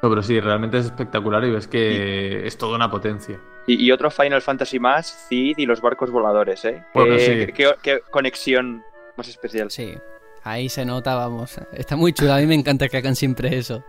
No, 0.02 0.10
pero 0.10 0.22
sí, 0.22 0.40
realmente 0.40 0.78
es 0.78 0.86
espectacular 0.86 1.44
y 1.46 1.52
ves 1.52 1.68
que 1.68 2.46
es 2.46 2.58
toda 2.58 2.76
una 2.76 2.90
potencia. 2.92 3.40
Y, 3.66 3.84
y 3.86 3.92
otro 3.92 4.12
Final 4.12 4.42
Fantasy 4.42 4.80
más, 4.80 5.26
Cid 5.28 5.58
y 5.58 5.66
los 5.66 5.82
barcos 5.82 6.12
voladores, 6.12 6.64
¿eh? 6.66 6.84
Bueno, 6.94 7.16
qué, 7.16 7.46
sí. 7.48 7.54
qué- 7.54 7.76
qué 7.82 8.00
conexión 8.12 8.84
más 9.18 9.28
especial. 9.28 9.72
Sí, 9.72 9.98
ahí 10.44 10.70
se 10.70 10.86
nota, 10.86 11.16
vamos. 11.16 11.60
Está 11.74 11.96
muy 11.96 12.14
chulo, 12.14 12.34
a 12.34 12.38
mí 12.38 12.46
me 12.46 12.54
encanta 12.56 12.88
que 12.88 12.98
hagan 12.98 13.16
siempre 13.16 13.58
eso. 13.58 13.84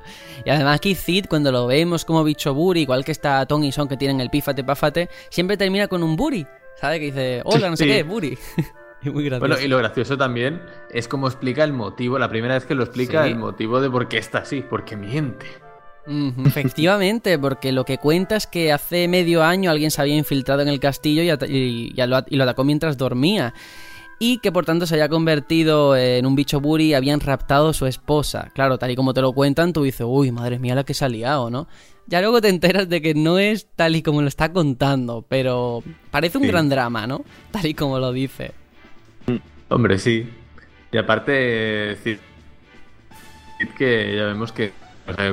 Y 0.45 0.51
además 0.51 0.77
aquí 0.77 0.95
Cid, 0.95 1.27
cuando 1.29 1.53
lo 1.53 1.67
vemos 1.67 2.05
como 2.07 2.25
bicho 2.25 2.55
Buri, 2.55 2.81
igual 2.83 3.05
que 3.05 3.13
está 3.13 3.45
Ton 3.47 3.63
y 3.65 3.71
Son 3.71 3.87
que 3.87 3.99
tienen 3.99 4.21
el 4.21 4.31
pífate 4.31 4.65
pafate, 4.65 5.11
siempre 5.29 5.57
termina 5.59 5.87
con 5.89 6.03
un 6.03 6.17
Buri, 6.17 6.47
¿sabes? 6.81 6.99
Que 7.01 7.05
dice, 7.07 7.43
hola, 7.45 7.69
no 7.71 7.77
sé 7.77 7.85
Sí. 7.85 7.91
qué, 7.91 8.03
Buri. 8.03 8.37
y 9.03 9.11
muy 9.11 9.25
gracioso. 9.25 9.49
Bueno, 9.49 9.63
y 9.65 9.69
lo 9.69 9.79
gracioso 9.79 10.17
también 10.19 10.61
es 10.91 11.09
como 11.09 11.27
explica 11.29 11.65
el 11.65 11.73
motivo, 11.73 12.19
la 12.19 12.29
primera 12.29 12.55
vez 12.55 12.65
que 12.67 12.75
lo 12.75 12.85
explica, 12.85 13.25
Sí. 13.25 13.31
el 13.31 13.37
motivo 13.37 13.81
de 13.81 13.91
por 13.91 14.09
qué 14.09 14.19
está 14.19 14.39
así, 14.39 14.63
porque 14.69 14.97
miente. 14.97 15.47
Efectivamente, 16.47 17.39
porque 17.39 17.73
lo 17.73 17.85
que 17.85 17.99
cuenta 17.99 18.37
es 18.37 18.47
que 18.47 18.73
hace 18.73 19.09
medio 19.09 19.43
año 19.45 19.71
alguien 19.71 19.91
se 19.91 20.01
había 20.01 20.17
infiltrado 20.17 20.63
en 20.63 20.69
el 20.69 20.81
castillo 20.81 21.23
y, 21.23 21.31
ata- 21.31 21.47
y- 21.47 21.93
y 21.95 22.07
lo, 22.07 22.25
y 22.29 22.37
lo 22.37 22.45
atacó 22.45 22.65
mientras 22.65 22.97
dormía. 22.97 23.53
Y 24.21 24.39
que 24.39 24.51
por 24.51 24.65
tanto 24.65 24.85
se 24.87 24.95
había 24.95 25.09
convertido 25.09 25.95
en 25.97 26.27
un 26.27 26.35
bicho 26.35 26.61
buri 26.61 26.87
y 26.87 26.95
habían 26.95 27.21
raptado 27.21 27.69
a 27.69 27.73
su 27.75 27.87
esposa. 27.87 28.51
Claro, 28.53 28.77
tal 28.79 28.91
y 28.91 28.97
como 28.97 29.15
te 29.15 29.21
lo 29.21 29.33
cuentan, 29.33 29.73
tú 29.73 29.85
dices, 29.85 30.05
uy, 30.09 30.33
madre 30.33 30.59
mía, 30.59 30.75
la 30.75 30.83
que 30.85 30.93
se 30.95 31.05
ha 31.05 31.09
liado, 31.09 31.51
¿no? 31.51 31.69
Ya 32.09 32.21
luego 32.21 32.41
te 32.41 32.49
enteras 32.49 32.89
de 32.89 33.01
que 33.01 33.15
no 33.15 33.39
es 33.39 33.69
tal 33.77 33.95
y 33.95 34.03
como 34.03 34.21
lo 34.23 34.29
está 34.29 34.53
contando, 34.53 35.25
pero 35.29 35.85
parece 36.11 36.39
un 36.39 36.45
Sí. 36.45 36.49
gran 36.51 36.69
drama, 36.69 37.07
¿no? 37.07 37.23
Tal 37.53 37.67
y 37.67 37.75
como 37.75 37.99
lo 38.01 38.13
dice. 38.13 38.53
Hombre, 39.69 39.99
sí. 39.99 40.29
Y 40.91 40.97
aparte, 40.97 41.97
Cid, 42.03 42.19
que 43.77 44.17
ya 44.17 44.25
vemos 44.25 44.53
que 44.53 44.73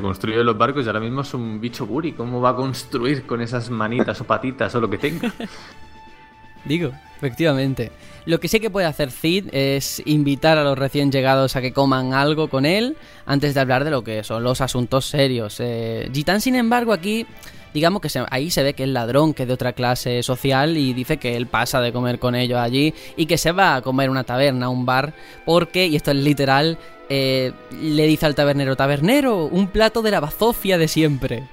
construye 0.01 0.43
los 0.43 0.57
barcos 0.57 0.85
y 0.85 0.87
ahora 0.87 0.99
mismo 0.99 1.21
es 1.21 1.33
un 1.33 1.59
bicho 1.59 1.85
buri. 1.85 2.13
¿Cómo 2.13 2.41
va 2.41 2.49
a 2.49 2.55
construir 2.55 3.25
con 3.25 3.41
esas 3.41 3.69
manitas 3.69 4.19
o 4.21 4.23
patitas 4.25 4.73
o 4.75 4.81
lo 4.81 4.89
que 4.89 4.97
tenga? 4.97 5.33
Digo, 6.65 6.91
efectivamente. 7.17 7.91
Lo 8.25 8.39
que 8.39 8.47
sí 8.47 8.59
que 8.59 8.71
puede 8.71 8.87
hacer 8.87 9.11
Cid 9.11 9.49
es 9.53 10.01
invitar 10.05 10.57
a 10.57 10.63
los 10.63 10.77
recién 10.77 11.11
llegados 11.11 11.55
a 11.55 11.61
que 11.61 11.73
coman 11.73 12.13
algo 12.13 12.49
con 12.49 12.65
él 12.65 12.97
antes 13.27 13.53
de 13.53 13.59
hablar 13.59 13.83
de 13.83 13.91
lo 13.91 14.03
que 14.03 14.23
son 14.23 14.43
los 14.43 14.61
asuntos 14.61 15.05
serios. 15.05 15.57
Eh, 15.59 16.09
Gitán, 16.11 16.41
sin 16.41 16.55
embargo, 16.55 16.91
aquí, 16.91 17.27
digamos 17.75 18.01
que 18.01 18.09
se- 18.09 18.23
ahí 18.31 18.49
se 18.49 18.63
ve 18.63 18.73
que 18.73 18.83
es 18.83 18.89
ladrón, 18.89 19.33
que 19.33 19.43
es 19.43 19.47
de 19.47 19.53
otra 19.53 19.73
clase 19.73 20.23
social 20.23 20.77
y 20.77 20.93
dice 20.93 21.17
que 21.17 21.35
él 21.35 21.45
pasa 21.45 21.81
de 21.81 21.91
comer 21.91 22.17
con 22.17 22.33
ellos 22.33 22.57
allí 22.57 22.93
y 23.17 23.25
que 23.27 23.37
se 23.37 23.51
va 23.51 23.75
a 23.75 23.81
comer 23.81 24.09
una 24.09 24.23
taberna, 24.23 24.69
un 24.69 24.85
bar, 24.85 25.13
porque, 25.45 25.85
y 25.85 25.95
esto 25.97 26.11
es 26.11 26.17
literal, 26.17 26.77
eh, 27.09 27.51
le 27.81 28.07
dice 28.07 28.25
al 28.25 28.33
tabernero, 28.33 28.75
tabernero, 28.77 29.45
un 29.45 29.67
plato 29.67 30.01
de 30.01 30.11
la 30.11 30.21
bazofia 30.21 30.77
de 30.77 30.87
siempre. 30.87 31.43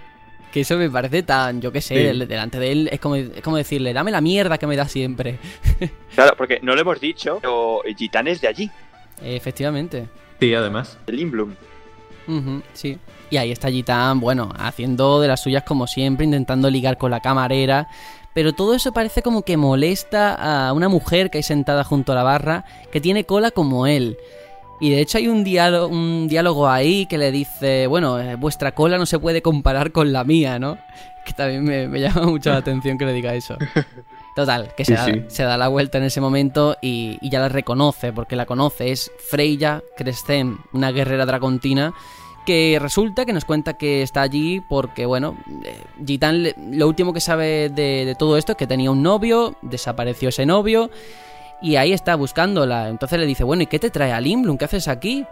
Que 0.52 0.60
eso 0.60 0.76
me 0.76 0.88
parece 0.90 1.22
tan, 1.22 1.60
yo 1.60 1.72
qué 1.72 1.80
sé, 1.80 2.12
Sí. 2.12 2.18
delante 2.26 2.58
de 2.58 2.70
él 2.72 2.88
es 2.92 3.00
como, 3.00 3.16
es 3.16 3.40
como 3.42 3.56
decirle, 3.56 3.92
dame 3.92 4.10
la 4.10 4.20
mierda 4.20 4.58
que 4.58 4.66
me 4.66 4.76
da 4.76 4.86
siempre. 4.88 5.38
Claro, 6.14 6.34
porque 6.36 6.60
no 6.62 6.74
lo 6.74 6.80
hemos 6.82 7.00
dicho, 7.00 7.38
pero 7.40 7.80
Gitán 7.96 8.28
es 8.28 8.40
de 8.40 8.48
allí, 8.48 8.70
Efectivamente. 9.22 10.06
Sí, 10.40 10.54
además. 10.54 10.98
de 11.06 11.12
Limblum. 11.14 11.54
Ujú, 12.28 12.62
sí. 12.74 12.98
Y 13.32 13.38
ahí 13.38 13.50
está 13.50 13.70
Gitán, 13.70 14.20
bueno, 14.20 14.50
haciendo 14.58 15.18
de 15.18 15.26
las 15.26 15.40
suyas 15.40 15.62
como 15.62 15.86
siempre, 15.86 16.26
intentando 16.26 16.68
ligar 16.68 16.98
con 16.98 17.10
la 17.10 17.20
camarera. 17.20 17.88
Pero 18.34 18.52
todo 18.52 18.74
eso 18.74 18.92
parece 18.92 19.22
como 19.22 19.40
que 19.40 19.56
molesta 19.56 20.66
a 20.68 20.74
una 20.74 20.90
mujer 20.90 21.30
que 21.30 21.38
hay 21.38 21.42
sentada 21.42 21.82
junto 21.82 22.12
a 22.12 22.14
la 22.14 22.24
barra, 22.24 22.66
que 22.92 23.00
tiene 23.00 23.24
cola 23.24 23.50
como 23.50 23.86
él. 23.86 24.18
Y 24.82 24.90
de 24.90 25.00
hecho 25.00 25.16
hay 25.16 25.28
un 25.28 25.44
diálogo, 25.44 25.86
un 25.86 26.28
diálogo 26.28 26.68
ahí 26.68 27.06
que 27.06 27.16
le 27.16 27.32
dice, 27.32 27.86
bueno, 27.86 28.20
eh, 28.20 28.34
vuestra 28.34 28.74
cola 28.74 28.98
no 28.98 29.06
se 29.06 29.18
puede 29.18 29.40
comparar 29.40 29.92
con 29.92 30.12
la 30.12 30.24
mía, 30.24 30.58
¿no? 30.58 30.76
Que 31.24 31.32
también 31.32 31.64
me, 31.64 31.88
me 31.88 32.00
llama 32.00 32.26
mucho 32.26 32.50
la 32.50 32.56
atención 32.58 32.98
que 32.98 33.06
le 33.06 33.14
diga 33.14 33.32
eso. 33.32 33.56
Total, 34.36 34.74
que 34.76 34.84
se, 34.84 34.94
Sí, 34.94 34.98
da, 34.98 35.04
sí. 35.06 35.24
se 35.28 35.42
da 35.44 35.56
la 35.56 35.68
vuelta 35.68 35.96
en 35.96 36.04
ese 36.04 36.20
momento 36.20 36.76
y, 36.82 37.16
y 37.22 37.30
ya 37.30 37.40
la 37.40 37.48
reconoce, 37.48 38.12
porque 38.12 38.36
la 38.36 38.44
conoce. 38.44 38.90
Es 38.92 39.10
Freya 39.30 39.82
Crescent, 39.96 40.58
una 40.74 40.90
guerrera 40.90 41.24
dracontina, 41.24 41.94
que 42.44 42.78
resulta 42.80 43.24
que 43.24 43.32
nos 43.32 43.44
cuenta 43.44 43.74
que 43.74 44.02
está 44.02 44.22
allí 44.22 44.60
porque, 44.60 45.06
bueno, 45.06 45.36
eh, 45.64 45.80
Gitán 46.04 46.44
lo 46.72 46.88
último 46.88 47.12
que 47.12 47.20
sabe 47.20 47.68
de, 47.68 48.04
de 48.04 48.14
todo 48.14 48.36
esto 48.36 48.52
es 48.52 48.58
que 48.58 48.66
tenía 48.66 48.90
un 48.90 49.02
novio, 49.02 49.56
desapareció 49.62 50.30
ese 50.30 50.46
novio 50.46 50.90
y 51.60 51.76
ahí 51.76 51.92
está 51.92 52.16
buscándola. 52.16 52.88
Entonces 52.88 53.18
le 53.18 53.26
dice, 53.26 53.44
bueno, 53.44 53.62
¿y 53.62 53.66
qué 53.66 53.78
te 53.78 53.90
trae 53.90 54.12
a 54.12 54.20
Limblum? 54.20 54.58
¿Qué 54.58 54.64
haces 54.64 54.88
aquí? 54.88 55.24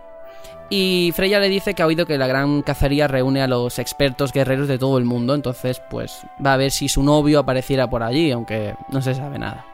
Y 0.72 1.12
Freya 1.16 1.40
le 1.40 1.48
dice 1.48 1.74
que 1.74 1.82
ha 1.82 1.86
oído 1.86 2.06
que 2.06 2.16
la 2.16 2.28
gran 2.28 2.62
cacería 2.62 3.08
reúne 3.08 3.42
a 3.42 3.48
los 3.48 3.80
expertos 3.80 4.32
guerreros 4.32 4.68
de 4.68 4.78
todo 4.78 4.98
el 4.98 5.04
mundo, 5.04 5.34
entonces 5.34 5.82
pues 5.90 6.24
va 6.44 6.54
a 6.54 6.56
ver 6.56 6.70
si 6.70 6.88
su 6.88 7.02
novio 7.02 7.40
apareciera 7.40 7.90
por 7.90 8.04
allí, 8.04 8.30
aunque 8.30 8.76
no 8.88 9.02
se 9.02 9.14
sabe 9.16 9.40
nada. 9.40 9.66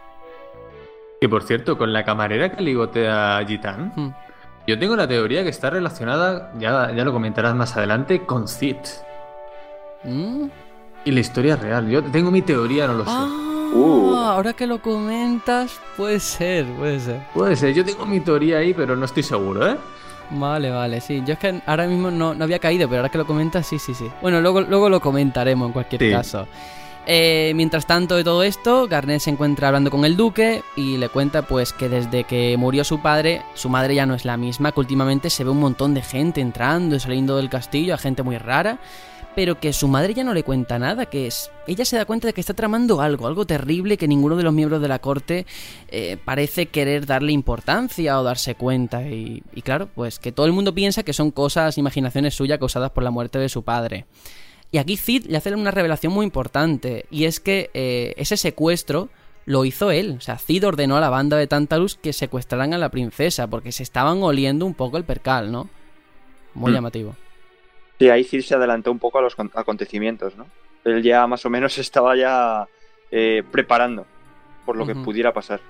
Que 1.20 1.28
por 1.28 1.42
cierto, 1.42 1.76
con 1.76 1.92
la 1.92 2.02
camarera 2.02 2.50
que 2.50 2.62
ligotea 2.62 3.36
a 3.36 3.44
Gitán, 3.44 3.92
Hmm. 3.94 4.25
Yo 4.66 4.78
tengo 4.78 4.96
la 4.96 5.06
teoría 5.06 5.42
que 5.42 5.48
está 5.50 5.70
relacionada, 5.70 6.52
ya, 6.58 6.92
ya 6.94 7.04
lo 7.04 7.12
comentarás 7.12 7.54
más 7.54 7.76
adelante, 7.76 8.24
con 8.26 8.48
Cid. 8.48 8.76
Mm. 10.04 10.46
Y 11.04 11.10
la 11.12 11.20
historia 11.20 11.56
real. 11.56 11.88
Yo 11.88 12.02
tengo 12.02 12.30
mi 12.30 12.42
teoría, 12.42 12.86
no 12.86 12.94
lo 12.94 13.04
sé. 13.04 13.10
Ah, 13.12 13.42
Uh. 13.74 14.14
ahora 14.14 14.52
que 14.52 14.64
lo 14.66 14.80
comentas, 14.80 15.72
puede 15.96 16.20
ser, 16.20 16.64
puede 16.78 17.00
ser. 17.00 17.20
Puede 17.34 17.56
ser, 17.56 17.74
yo 17.74 17.84
tengo 17.84 18.06
mi 18.06 18.20
teoría 18.20 18.58
ahí, 18.58 18.72
pero 18.72 18.94
no 18.94 19.04
estoy 19.04 19.24
seguro, 19.24 19.66
¿eh? 19.68 19.76
Vale, 20.30 20.70
vale, 20.70 21.00
sí. 21.00 21.22
Yo 21.26 21.32
es 21.34 21.38
que 21.38 21.60
ahora 21.66 21.86
mismo 21.86 22.10
no, 22.10 22.32
no 22.32 22.44
había 22.44 22.60
caído, 22.60 22.88
pero 22.88 23.00
ahora 23.00 23.10
que 23.10 23.18
lo 23.18 23.26
comentas, 23.26 23.66
sí, 23.66 23.78
sí, 23.80 23.92
sí. 23.92 24.08
Bueno, 24.22 24.40
luego, 24.40 24.60
luego 24.60 24.88
lo 24.88 25.00
comentaremos 25.00 25.66
en 25.66 25.72
cualquier 25.72 26.00
Sí. 26.00 26.10
caso. 26.10 26.46
Eh, 27.08 27.52
mientras 27.54 27.86
tanto 27.86 28.16
de 28.16 28.24
todo 28.24 28.42
esto, 28.42 28.88
Garnet 28.88 29.20
se 29.20 29.30
encuentra 29.30 29.68
hablando 29.68 29.92
con 29.92 30.04
el 30.04 30.16
duque 30.16 30.62
y 30.74 30.96
le 30.96 31.08
cuenta 31.08 31.42
pues 31.42 31.72
que 31.72 31.88
desde 31.88 32.24
que 32.24 32.56
murió 32.56 32.82
su 32.82 33.00
padre, 33.00 33.42
su 33.54 33.68
madre 33.68 33.94
ya 33.94 34.06
no 34.06 34.14
es 34.16 34.24
la 34.24 34.36
misma, 34.36 34.72
que 34.72 34.80
últimamente 34.80 35.30
se 35.30 35.44
ve 35.44 35.50
un 35.50 35.60
montón 35.60 35.94
de 35.94 36.02
gente 36.02 36.40
entrando 36.40 36.96
y 36.96 37.00
saliendo 37.00 37.36
del 37.36 37.48
castillo, 37.48 37.94
a 37.94 37.98
gente 37.98 38.24
muy 38.24 38.38
rara, 38.38 38.80
pero 39.36 39.60
que 39.60 39.72
su 39.72 39.86
madre 39.86 40.14
ya 40.14 40.24
no 40.24 40.34
le 40.34 40.42
cuenta 40.42 40.80
nada, 40.80 41.06
que 41.06 41.28
es... 41.28 41.52
Ella 41.68 41.84
se 41.84 41.96
da 41.96 42.06
cuenta 42.06 42.26
de 42.26 42.32
que 42.32 42.40
está 42.40 42.54
tramando 42.54 43.00
algo, 43.00 43.28
algo 43.28 43.46
terrible 43.46 43.98
que 43.98 44.08
ninguno 44.08 44.34
de 44.34 44.42
los 44.42 44.52
miembros 44.52 44.82
de 44.82 44.88
la 44.88 44.98
corte 44.98 45.46
eh, 45.88 46.16
parece 46.24 46.66
querer 46.66 47.06
darle 47.06 47.30
importancia 47.30 48.18
o 48.18 48.24
darse 48.24 48.56
cuenta. 48.56 49.02
Y, 49.02 49.44
y 49.54 49.62
claro, 49.62 49.88
pues 49.94 50.18
que 50.18 50.32
todo 50.32 50.46
el 50.46 50.52
mundo 50.52 50.74
piensa 50.74 51.04
que 51.04 51.12
son 51.12 51.30
cosas, 51.30 51.78
imaginaciones 51.78 52.34
suyas 52.34 52.58
causadas 52.58 52.90
por 52.90 53.04
la 53.04 53.10
muerte 53.10 53.38
de 53.38 53.48
su 53.48 53.62
padre. 53.62 54.06
Y 54.72 54.78
aquí 54.78 54.96
Cid 54.96 55.26
le 55.26 55.36
hace 55.38 55.54
una 55.54 55.70
revelación 55.70 56.12
muy 56.12 56.24
importante, 56.24 57.06
y 57.10 57.24
es 57.24 57.40
que 57.40 57.70
eh, 57.74 58.14
ese 58.16 58.36
secuestro 58.36 59.08
lo 59.46 59.64
hizo 59.64 59.90
él. 59.90 60.16
O 60.18 60.20
sea, 60.20 60.38
Cid 60.38 60.66
ordenó 60.66 60.96
a 60.96 61.00
la 61.00 61.08
banda 61.08 61.36
de 61.36 61.46
Tantalus 61.46 61.94
que 61.94 62.12
secuestraran 62.12 62.74
a 62.74 62.78
la 62.78 62.88
princesa, 62.90 63.46
porque 63.46 63.70
se 63.72 63.82
estaban 63.84 64.22
oliendo 64.22 64.66
un 64.66 64.74
poco 64.74 64.96
el 64.96 65.04
percal, 65.04 65.52
¿no? 65.52 65.68
Muy 66.54 66.72
Mm. 66.72 66.74
llamativo. 66.74 67.16
Sí, 67.98 68.10
ahí 68.10 68.24
Cid 68.24 68.42
se 68.42 68.54
adelantó 68.54 68.90
un 68.90 68.98
poco 68.98 69.18
a 69.18 69.22
los 69.22 69.34
con- 69.36 69.52
acontecimientos, 69.54 70.36
¿no? 70.36 70.46
Él 70.84 71.02
ya 71.02 71.26
más 71.26 71.46
o 71.46 71.50
menos 71.50 71.78
estaba 71.78 72.16
ya 72.16 72.66
eh, 73.12 73.44
preparando 73.52 74.04
por 74.66 74.76
lo 74.76 74.84
que 74.84 74.96
pudiera 74.96 75.32
pasar. 75.32 75.60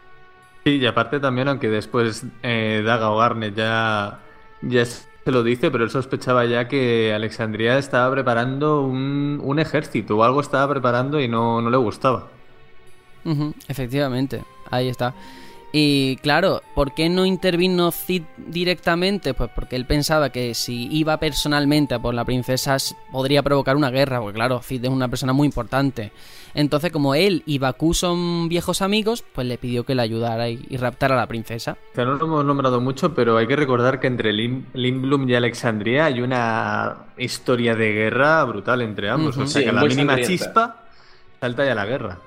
Sí, 0.65 0.77
y 0.79 0.87
aparte 0.87 1.21
también, 1.21 1.49
aunque 1.49 1.69
después 1.69 2.25
eh, 2.43 2.83
Daga 2.85 3.11
o 3.11 3.19
Garnet 3.19 3.55
ya, 3.55 4.19
ya 4.63 4.85
se 4.87 5.06
lo 5.31 5.43
dice, 5.43 5.71
pero 5.71 5.85
él 5.85 5.91
sospechaba 5.91 6.45
ya 6.45 6.69
que 6.69 7.13
Alexandria 7.15 7.79
estaba 7.79 8.11
preparando 8.13 8.83
un, 8.83 9.41
un 9.43 9.59
ejército 9.59 10.17
o 10.17 10.25
algo 10.25 10.41
estaba 10.41 10.69
preparando 10.73 11.21
y 11.21 11.29
no, 11.29 11.61
no 11.61 11.71
le 11.71 11.77
gustaba. 11.77 12.29
Efectivamente, 13.67 14.45
ahí 14.71 14.89
está. 14.89 15.15
Y 15.73 16.17
claro, 16.19 16.63
¿por 16.75 16.95
qué 16.95 17.09
no 17.11 17.27
intervino 17.27 17.91
Cid 17.91 18.23
directamente? 18.39 19.35
Pues 19.35 19.51
porque 19.55 19.77
él 19.77 19.85
pensaba 19.85 20.31
que 20.31 20.55
si 20.55 20.89
iba 20.91 21.19
personalmente 21.19 21.95
a 21.95 21.99
por 21.99 22.15
la 22.15 22.25
princesa 22.25 22.77
podría 23.13 23.43
provocar 23.43 23.77
una 23.77 23.91
guerra, 23.91 24.21
porque 24.21 24.37
claro, 24.37 24.61
Cid 24.63 24.85
es 24.85 24.91
una 24.91 25.09
persona 25.09 25.33
muy 25.35 25.47
importante. 25.47 26.13
Entonces, 26.55 26.91
como 26.91 27.15
él 27.15 27.43
y 27.45 27.59
Bakú 27.59 27.93
son 27.93 28.49
viejos 28.49 28.81
amigos, 28.81 29.23
pues 29.35 29.47
le 29.47 29.59
pidió 29.59 29.85
que 29.85 29.95
le 29.95 30.01
ayudara 30.01 30.49
y, 30.49 30.65
y 30.71 30.79
raptara 30.79 31.15
a 31.15 31.19
la 31.19 31.27
princesa. 31.27 31.77
O 31.93 31.95
sea, 31.95 32.07
no 32.07 32.15
lo 32.15 32.25
hemos 32.25 32.45
nombrado 32.47 32.81
mucho, 32.81 33.15
pero 33.15 33.37
hay 33.37 33.47
que 33.47 33.57
recordar 33.57 34.01
que 34.01 34.07
entre 34.07 34.33
Lim- 34.33 34.65
Limblum 34.73 35.29
y 35.29 35.35
Alexandria 35.35 36.07
hay 36.07 36.23
una 36.23 37.09
historia 37.19 37.75
de 37.75 37.93
guerra 37.93 38.43
brutal 38.45 38.81
entre 38.81 39.11
ambos. 39.11 39.37
O 39.37 39.47
sea, 39.47 39.61
Sí, 39.61 39.67
que 39.67 39.73
la 39.73 39.83
mínima 39.83 40.13
sangrienta. 40.15 40.27
chispa 40.27 40.85
salta 41.39 41.67
ya 41.67 41.75
la 41.75 41.85
guerra. 41.85 42.19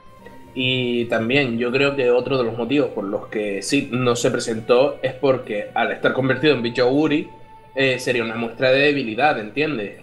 Y 0.61 1.05
también 1.05 1.57
yo 1.57 1.71
creo 1.71 1.95
que 1.95 2.11
otro 2.11 2.37
de 2.37 2.43
los 2.43 2.57
motivos 2.57 2.89
por 2.89 3.05
los 3.05 3.27
que 3.27 3.61
Sid 3.61 3.91
no 3.91 4.17
se 4.17 4.29
presentó 4.29 4.99
es 5.01 5.13
porque 5.13 5.69
al 5.73 5.93
estar 5.93 6.11
convertido 6.11 6.53
en 6.53 6.61
bicho 6.61 6.85
Uri 6.91 7.29
eh, 7.73 7.97
sería 7.97 8.25
una 8.25 8.35
muestra 8.35 8.69
de 8.69 8.79
debilidad, 8.79 9.39
¿entiendes? 9.39 10.01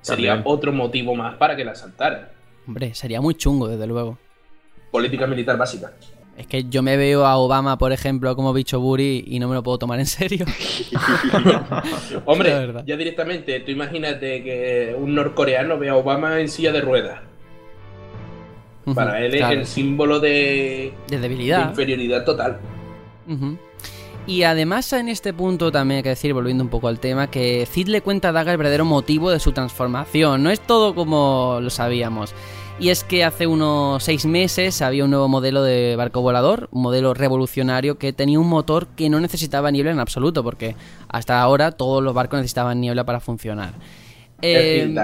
Sería 0.00 0.30
También. 0.30 0.50
otro 0.50 0.72
motivo 0.72 1.14
más 1.14 1.36
para 1.36 1.54
que 1.56 1.62
la 1.62 1.72
asaltara. 1.72 2.30
Hombre, 2.66 2.94
sería 2.94 3.20
muy 3.20 3.34
chungo, 3.34 3.68
desde 3.68 3.86
luego. 3.86 4.16
Política 4.90 5.26
militar 5.26 5.58
básica. 5.58 5.92
Es 6.38 6.46
que 6.46 6.64
yo 6.64 6.82
me 6.82 6.96
veo 6.96 7.26
a 7.26 7.36
Obama, 7.36 7.76
por 7.76 7.92
ejemplo, 7.92 8.34
como 8.34 8.54
bicho 8.54 8.80
Buri 8.80 9.24
y 9.26 9.38
no 9.38 9.46
me 9.46 9.56
lo 9.56 9.62
puedo 9.62 9.76
tomar 9.76 10.00
en 10.00 10.06
serio. 10.06 10.46
Hombre, 12.24 12.82
ya 12.86 12.96
directamente, 12.96 13.60
tú 13.60 13.72
imagínate 13.72 14.42
que 14.42 14.96
un 14.98 15.14
norcoreano 15.14 15.78
ve 15.78 15.90
a 15.90 15.96
Obama 15.96 16.40
en 16.40 16.48
silla 16.48 16.72
de 16.72 16.80
ruedas. 16.80 17.27
Para 18.94 19.24
él 19.24 19.34
es 19.34 19.50
el 19.50 19.66
símbolo 19.66 20.20
de, 20.20 20.92
de 21.08 21.16
de 21.16 21.22
debilidad. 21.22 21.70
inferioridad 21.70 22.24
total. 22.24 22.58
Y 24.26 24.42
además 24.42 24.92
en 24.92 25.08
este 25.08 25.32
punto 25.32 25.72
también 25.72 25.96
hay 25.98 26.02
que 26.02 26.10
decir, 26.10 26.34
volviendo 26.34 26.62
un 26.62 26.68
poco 26.68 26.88
al 26.88 27.00
tema, 27.00 27.30
que 27.30 27.66
Cid 27.66 27.88
le 27.88 28.02
cuenta 28.02 28.28
a 28.28 28.32
Daga 28.32 28.52
el 28.52 28.58
verdadero 28.58 28.84
motivo 28.84 29.30
de 29.30 29.40
su 29.40 29.52
transformación. 29.52 30.42
No 30.42 30.50
es 30.50 30.60
todo 30.60 30.94
como 30.94 31.60
lo 31.62 31.70
sabíamos. 31.70 32.34
Y 32.80 32.90
es 32.90 33.02
que 33.02 33.24
hace 33.24 33.46
unos 33.46 34.04
seis 34.04 34.24
meses 34.24 34.82
había 34.82 35.04
un 35.04 35.10
nuevo 35.10 35.28
modelo 35.28 35.62
de 35.62 35.96
barco 35.96 36.20
volador, 36.20 36.68
un 36.70 36.82
modelo 36.82 37.12
revolucionario 37.12 37.98
que 37.98 38.12
tenía 38.12 38.38
un 38.38 38.48
motor 38.48 38.86
que 38.88 39.08
no 39.10 39.18
necesitaba 39.18 39.70
niebla 39.70 39.90
en 39.90 39.98
absoluto, 39.98 40.44
porque 40.44 40.76
hasta 41.08 41.40
ahora 41.40 41.72
todos 41.72 42.02
los 42.02 42.14
barcos 42.14 42.38
necesitaban 42.38 42.80
niebla 42.80 43.04
para 43.04 43.18
funcionar. 43.18 43.72
Eh, 44.40 44.82
el 44.82 44.94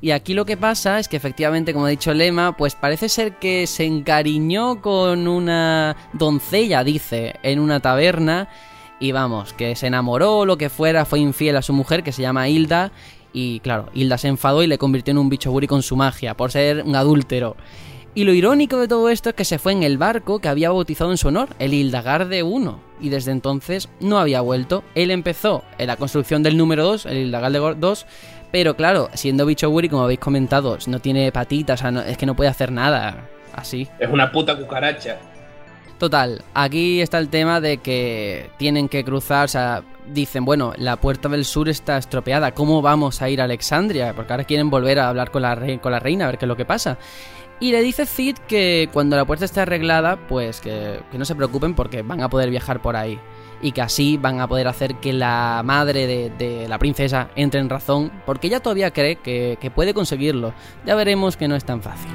Y 0.00 0.10
aquí 0.12 0.34
lo 0.34 0.44
que 0.44 0.56
pasa 0.56 0.98
es 0.98 1.08
que 1.08 1.16
efectivamente, 1.16 1.72
como 1.72 1.86
ha 1.86 1.90
dicho 1.90 2.14
Lema, 2.14 2.56
pues 2.56 2.74
parece 2.74 3.08
ser 3.08 3.36
que 3.38 3.66
se 3.66 3.84
encariñó 3.84 4.80
con 4.80 5.26
una 5.26 5.96
doncella, 6.12 6.84
dice, 6.84 7.34
en 7.42 7.58
una 7.58 7.80
taberna. 7.80 8.48
Y 9.00 9.10
vamos, 9.10 9.52
que 9.52 9.74
se 9.74 9.88
enamoró 9.88 10.44
lo 10.46 10.56
que 10.56 10.68
fuera, 10.68 11.04
fue 11.04 11.18
infiel 11.18 11.56
a 11.56 11.62
su 11.62 11.72
mujer, 11.72 12.04
que 12.04 12.12
se 12.12 12.22
llama 12.22 12.48
Hilda. 12.48 12.92
Y 13.32 13.60
claro, 13.60 13.88
Hilda 13.94 14.18
se 14.18 14.28
enfadó 14.28 14.62
y 14.62 14.68
le 14.68 14.78
convirtió 14.78 15.10
en 15.10 15.18
un 15.18 15.28
bicho 15.28 15.50
buri 15.50 15.66
con 15.66 15.82
su 15.82 15.96
magia, 15.96 16.34
por 16.34 16.52
ser 16.52 16.84
un 16.84 16.94
adúltero. 16.94 17.56
Y 18.14 18.24
lo 18.24 18.34
irónico 18.34 18.78
de 18.78 18.88
todo 18.88 19.08
esto 19.08 19.30
es 19.30 19.34
que 19.34 19.44
se 19.46 19.58
fue 19.58 19.72
en 19.72 19.82
el 19.82 19.96
barco 19.96 20.38
que 20.38 20.48
había 20.48 20.70
bautizado 20.70 21.10
en 21.10 21.16
su 21.16 21.28
honor, 21.28 21.48
el 21.58 21.72
Hildagarde 21.72 22.42
1, 22.42 22.78
y 23.00 23.08
desde 23.08 23.30
entonces 23.32 23.88
no 24.00 24.18
había 24.18 24.42
vuelto. 24.42 24.84
Él 24.94 25.10
empezó 25.10 25.64
en 25.78 25.86
la 25.86 25.96
construcción 25.96 26.42
del 26.42 26.58
número 26.58 26.84
2, 26.84 27.06
el 27.06 27.16
Hildagarde 27.16 27.58
2, 27.78 28.06
pero 28.50 28.76
claro, 28.76 29.08
siendo 29.14 29.46
bicho 29.46 29.70
Buri, 29.70 29.88
como 29.88 30.02
habéis 30.02 30.20
comentado, 30.20 30.76
no 30.88 30.98
tiene 31.00 31.32
patitas, 31.32 31.80
o 31.80 31.82
sea, 31.82 31.90
no- 31.90 32.02
es 32.02 32.18
que 32.18 32.26
no 32.26 32.36
puede 32.36 32.50
hacer 32.50 32.70
nada 32.70 33.28
así. 33.54 33.88
Es 33.98 34.10
una 34.10 34.30
puta 34.30 34.58
cucaracha. 34.58 35.16
Total, 35.96 36.42
aquí 36.52 37.00
está 37.00 37.16
el 37.18 37.28
tema 37.30 37.62
de 37.62 37.78
que 37.78 38.50
tienen 38.58 38.90
que 38.90 39.04
cruzar, 39.04 39.46
o 39.46 39.48
sea, 39.48 39.84
dicen, 40.12 40.44
bueno, 40.44 40.74
la 40.76 40.96
puerta 40.96 41.30
del 41.30 41.46
sur 41.46 41.68
está 41.70 41.96
estropeada, 41.96 42.52
¿cómo 42.52 42.82
vamos 42.82 43.22
a 43.22 43.30
ir 43.30 43.40
a 43.40 43.44
Alexandria? 43.44 44.12
Porque 44.14 44.32
ahora 44.34 44.44
quieren 44.44 44.68
volver 44.68 44.98
a 44.98 45.08
hablar 45.08 45.30
con 45.30 45.40
la, 45.42 45.56
con 45.80 45.92
la 45.92 46.00
reina, 46.00 46.24
a 46.24 46.28
ver 46.28 46.38
qué 46.38 46.44
es 46.44 46.48
lo 46.48 46.56
que 46.56 46.64
pasa. 46.66 46.98
Y 47.62 47.70
le 47.70 47.80
dice 47.80 48.06
Cid 48.06 48.38
que 48.48 48.88
cuando 48.92 49.14
la 49.14 49.24
puerta 49.24 49.44
esté 49.44 49.60
arreglada, 49.60 50.16
pues 50.16 50.60
que, 50.60 50.98
que 51.12 51.16
no 51.16 51.24
se 51.24 51.36
preocupen 51.36 51.74
porque 51.74 52.02
van 52.02 52.20
a 52.20 52.28
poder 52.28 52.50
viajar 52.50 52.82
por 52.82 52.96
ahí. 52.96 53.20
Y 53.62 53.70
que 53.70 53.80
así 53.80 54.16
van 54.16 54.40
a 54.40 54.48
poder 54.48 54.66
hacer 54.66 54.96
que 54.96 55.12
la 55.12 55.62
madre 55.64 56.08
de, 56.08 56.30
de 56.30 56.66
la 56.66 56.80
princesa 56.80 57.28
entre 57.36 57.60
en 57.60 57.68
razón, 57.68 58.10
porque 58.26 58.48
ella 58.48 58.58
todavía 58.58 58.90
cree 58.90 59.14
que, 59.14 59.58
que 59.60 59.70
puede 59.70 59.94
conseguirlo. 59.94 60.52
Ya 60.84 60.96
veremos 60.96 61.36
que 61.36 61.46
no 61.46 61.54
es 61.54 61.64
tan 61.64 61.80
fácil. 61.82 62.10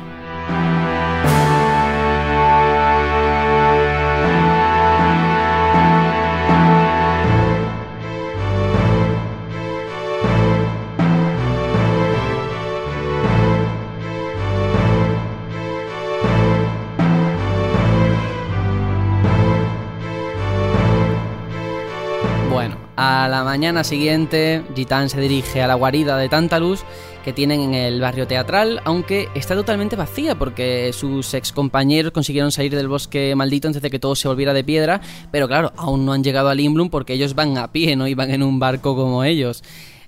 A 22.98 23.28
la 23.30 23.44
mañana 23.44 23.84
siguiente, 23.84 24.64
Gitán 24.76 25.10
se 25.10 25.22
dirige 25.22 25.62
a 25.62 25.68
la 25.68 25.76
guarida 25.76 26.18
de 26.18 26.30
Tantalus 26.30 26.84
que 27.24 27.32
tienen 27.32 27.62
en 27.62 27.74
el 27.76 28.02
barrio 28.02 28.26
teatral, 28.26 28.82
aunque 28.86 29.30
está 29.36 29.54
totalmente 29.54 29.96
vacía 29.96 30.34
porque 30.34 30.92
sus 30.94 31.32
ex 31.36 31.52
compañeros 31.52 32.12
consiguieron 32.12 32.52
salir 32.52 32.76
del 32.76 32.88
bosque 32.88 33.36
maldito 33.36 33.68
antes 33.68 33.84
de 33.84 33.92
que 33.92 34.00
todo 34.00 34.16
se 34.16 34.28
volviera 34.28 34.52
de 34.52 34.64
piedra, 34.64 35.00
pero 35.32 35.48
claro, 35.48 35.74
aún 35.78 36.06
no 36.06 36.14
han 36.14 36.24
llegado 36.24 36.50
a 36.50 36.56
Limblum 36.56 36.90
porque 36.90 37.14
ellos 37.14 37.36
van 37.36 37.58
a 37.60 37.72
pie, 37.72 37.96
no 37.96 38.08
iban 38.08 38.32
en 38.32 38.42
un 38.42 38.60
barco 38.60 38.96
como 38.96 39.24
ellos. 39.24 39.64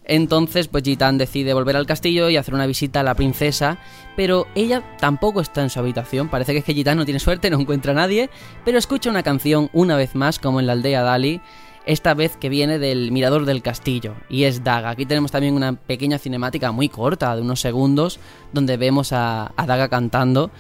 Entonces, 0.06 0.68
pues 0.68 0.84
Gitán 0.84 1.20
decide 1.20 1.54
volver 1.54 1.76
al 1.76 1.86
castillo 1.86 2.32
y 2.32 2.38
hacer 2.38 2.56
una 2.56 2.66
visita 2.66 3.02
a 3.02 3.04
la 3.04 3.14
princesa, 3.14 3.78
pero 4.16 4.48
ella 4.56 4.98
tampoco 4.98 5.42
está 5.42 5.62
en 5.62 5.70
su 5.70 5.80
habitación. 5.80 6.30
Parece 6.30 6.54
que 6.54 6.60
es 6.60 6.66
que 6.66 6.74
Gitán 6.74 6.98
no 6.98 7.06
tiene 7.06 7.20
suerte, 7.20 7.52
no 7.52 7.60
encuentra 7.60 7.92
a 7.92 7.96
nadie, 7.96 8.32
pero 8.66 8.80
escucha 8.80 9.12
una 9.12 9.22
canción 9.22 9.70
una 9.74 9.96
vez 9.96 10.16
más, 10.16 10.40
como 10.40 10.60
en 10.60 10.66
la 10.66 10.74
aldea 10.74 11.04
Dali, 11.04 11.42
esta 11.90 12.14
vez 12.14 12.38
que 12.38 12.50
viene 12.50 12.78
del 12.78 13.12
mirador 13.12 13.46
del 13.46 13.64
castillo, 13.64 14.14
y 14.30 14.44
es 14.44 14.64
Daga. 14.64 14.92
Aquí 14.92 15.08
tenemos 15.08 15.32
también 15.32 15.56
una 15.56 15.74
pequeña 15.74 16.20
cinemática 16.20 16.72
muy 16.72 16.88
corta, 16.88 17.36
de 17.36 17.42
unos 17.42 17.62
segundos, 17.62 18.20
donde 18.54 18.78
vemos 18.78 19.12
a, 19.12 19.52
Daga 19.58 19.90
cantando, 19.90 20.52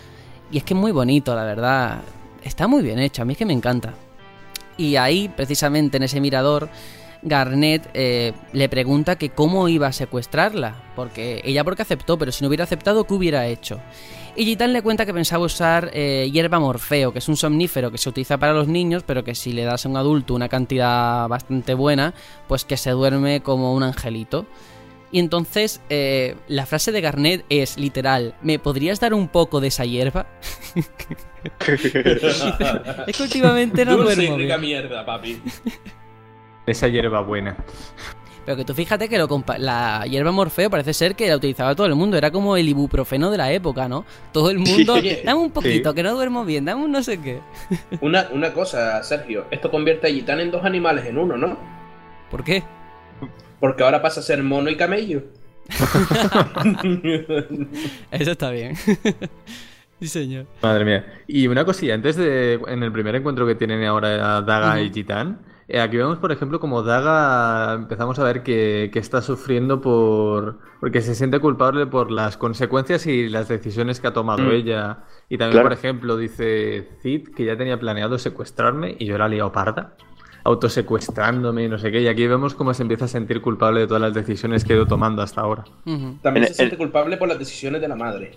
y 0.51 0.57
es 0.57 0.63
que 0.63 0.73
es 0.73 0.79
muy 0.79 0.91
bonito, 0.91 1.35
la 1.35 1.43
verdad. 1.43 2.01
Está 2.43 2.67
muy 2.67 2.81
bien 2.81 2.97
hecho, 2.97 3.21
a 3.21 3.25
mí 3.25 3.33
es 3.33 3.37
que 3.37 3.45
me 3.45 3.53
encanta. 3.53 3.93
Y 4.75 4.95
ahí, 4.95 5.29
precisamente 5.29 5.97
en 5.97 6.03
ese 6.03 6.19
mirador, 6.19 6.67
Garnet 7.21 7.87
eh, 7.93 8.33
le 8.51 8.67
pregunta 8.67 9.15
que 9.15 9.29
cómo 9.29 9.69
iba 9.69 9.85
a 9.85 9.93
secuestrarla, 9.93 10.81
porque 10.95 11.41
ella 11.45 11.63
porque 11.63 11.83
aceptó, 11.83 12.17
pero 12.17 12.31
si 12.31 12.43
no 12.43 12.47
hubiera 12.47 12.63
aceptado, 12.63 13.03
¿qué 13.03 13.13
hubiera 13.13 13.45
hecho? 13.45 13.79
Y 14.39 14.45
Gitán 14.45 14.71
le 14.71 14.81
cuenta 14.81 15.05
que 15.05 15.13
pensaba 15.13 15.43
usar 15.43 15.91
eh, 15.91 16.29
hierba 16.31 16.61
morfeo, 16.61 17.11
que 17.11 17.19
es 17.19 17.27
un 17.27 17.35
somnífero 17.35 17.91
que 17.91 17.97
se 17.97 18.07
utiliza 18.07 18.37
para 18.37 18.53
los 18.53 18.69
niños, 18.69 19.03
pero 19.05 19.21
que 19.21 19.35
si 19.35 19.51
le 19.51 19.65
das 19.65 19.85
a 19.85 19.89
un 19.89 19.97
adulto 19.97 20.33
una 20.33 20.47
cantidad 20.47 21.27
bastante 21.27 21.73
buena, 21.73 22.13
pues 22.47 22.63
que 22.63 22.77
se 22.77 22.91
duerme 22.91 23.41
como 23.41 23.73
un 23.73 23.83
angelito. 23.83 24.45
Y 25.11 25.19
entonces 25.19 25.81
eh, 25.89 26.37
la 26.47 26.65
frase 26.65 26.93
de 26.93 27.01
Garnet 27.01 27.43
es 27.49 27.77
literal, 27.77 28.33
¿me 28.41 28.59
podrías 28.59 29.01
dar 29.01 29.13
un 29.13 29.27
poco 29.27 29.59
de 29.59 29.67
esa 29.67 29.83
hierba? 29.83 30.27
es 33.07 33.17
que 33.17 33.23
últimamente 33.23 33.83
no 33.83 33.97
Dulce 33.97 34.23
y 34.23 34.29
rica 34.37 34.57
mierda, 34.57 35.05
papi. 35.05 35.41
Esa 36.65 36.87
hierba 36.87 37.19
buena. 37.19 37.57
Pero 38.49 38.57
que 38.57 38.65
tú 38.65 38.73
fíjate 38.73 39.07
que 39.07 39.19
lo 39.19 39.27
la 39.59 40.05
hierba 40.09 40.31
morfeo 40.31 40.71
parece 40.71 40.91
ser 40.91 41.15
que 41.15 41.27
la 41.27 41.35
utilizaba 41.35 41.75
todo 41.75 41.85
el 41.85 41.93
mundo. 41.93 42.17
Era 42.17 42.31
como 42.31 42.57
el 42.57 42.67
ibuprofeno 42.67 43.29
de 43.29 43.37
la 43.37 43.51
época, 43.51 43.87
¿no? 43.87 44.05
Todo 44.31 44.49
el 44.49 44.57
mundo, 44.57 44.95
dame 45.23 45.39
un 45.39 45.51
poquito, 45.51 45.91
sí. 45.91 45.95
que 45.95 46.01
no 46.01 46.15
duermo 46.15 46.43
bien, 46.45 46.65
dame 46.65 46.83
un 46.83 46.91
no 46.91 47.03
sé 47.03 47.21
qué. 47.21 47.41
Una, 48.01 48.27
una 48.31 48.51
cosa, 48.51 49.03
Sergio. 49.03 49.45
Esto 49.51 49.69
convierte 49.69 50.07
a 50.07 50.09
Gitán 50.09 50.39
en 50.39 50.49
dos 50.49 50.65
animales 50.65 51.05
en 51.05 51.19
uno, 51.19 51.37
¿no? 51.37 51.59
¿Por 52.31 52.43
qué? 52.43 52.63
Porque 53.59 53.83
ahora 53.83 54.01
pasa 54.01 54.21
a 54.21 54.23
ser 54.23 54.41
mono 54.41 54.71
y 54.71 54.75
camello. 54.75 55.21
Eso 58.09 58.31
está 58.31 58.49
bien. 58.49 58.75
sí, 59.99 60.07
señor. 60.07 60.47
Madre 60.63 60.85
mía. 60.85 61.05
Y 61.27 61.45
una 61.45 61.65
cosilla, 61.65 61.93
antes 61.93 62.15
de. 62.15 62.59
En 62.67 62.81
el 62.81 62.91
primer 62.91 63.13
encuentro 63.13 63.45
que 63.45 63.53
tienen 63.53 63.83
ahora 63.83 64.41
Daga 64.41 64.81
y. 64.81 64.91
Gitán, 64.91 65.37
aquí 65.77 65.97
vemos, 65.97 66.17
por 66.17 66.31
ejemplo, 66.31 66.59
como 66.59 66.81
Daga 66.81 67.73
empezamos 67.75 68.17
a 68.17 68.23
ver 68.23 68.41
que, 68.43 68.89
que 68.91 68.99
está 68.99 69.21
sufriendo 69.21 69.79
por. 69.81 70.57
porque 70.79 71.01
se 71.01 71.13
siente 71.13 71.39
culpable 71.39 71.85
por 71.85 72.09
las 72.11 72.37
consecuencias 72.37 73.05
y 73.05 73.27
las 73.29 73.47
decisiones 73.49 73.99
que 73.99 74.07
ha 74.07 74.13
tomado 74.13 74.43
Mm. 74.43 74.51
ella. 74.51 74.97
Y 75.29 75.37
también, 75.37 75.51
Claro. 75.61 75.65
por 75.69 75.73
ejemplo, 75.77 76.17
dice 76.17 76.87
Cid 77.01 77.29
que 77.35 77.45
ya 77.45 77.55
tenía 77.57 77.77
planeado 77.79 78.17
secuestrarme 78.17 78.95
y 78.97 79.05
yo 79.05 79.17
la 79.17 79.27
liado 79.27 79.51
parda. 79.51 79.93
Autosecuestrándome 80.45 81.65
y 81.65 81.67
no 81.67 81.77
sé 81.77 81.91
qué. 81.91 82.01
Y 82.01 82.07
aquí 82.07 82.25
vemos 82.25 82.55
cómo 82.55 82.73
se 82.73 82.81
empieza 82.81 83.05
a 83.05 83.07
sentir 83.09 83.41
culpable 83.41 83.81
de 83.81 83.87
todas 83.87 84.01
las 84.01 84.13
decisiones 84.13 84.63
que 84.63 84.73
ha 84.73 84.75
ido 84.77 84.87
tomando 84.87 85.21
hasta 85.21 85.41
ahora. 85.41 85.65
También 86.23 86.47
se 86.47 86.53
siente 86.53 86.75
en- 86.75 86.79
culpable 86.79 87.17
por 87.17 87.27
las 87.27 87.37
decisiones 87.37 87.81
de 87.81 87.87
la 87.89 87.95
madre. 87.95 88.31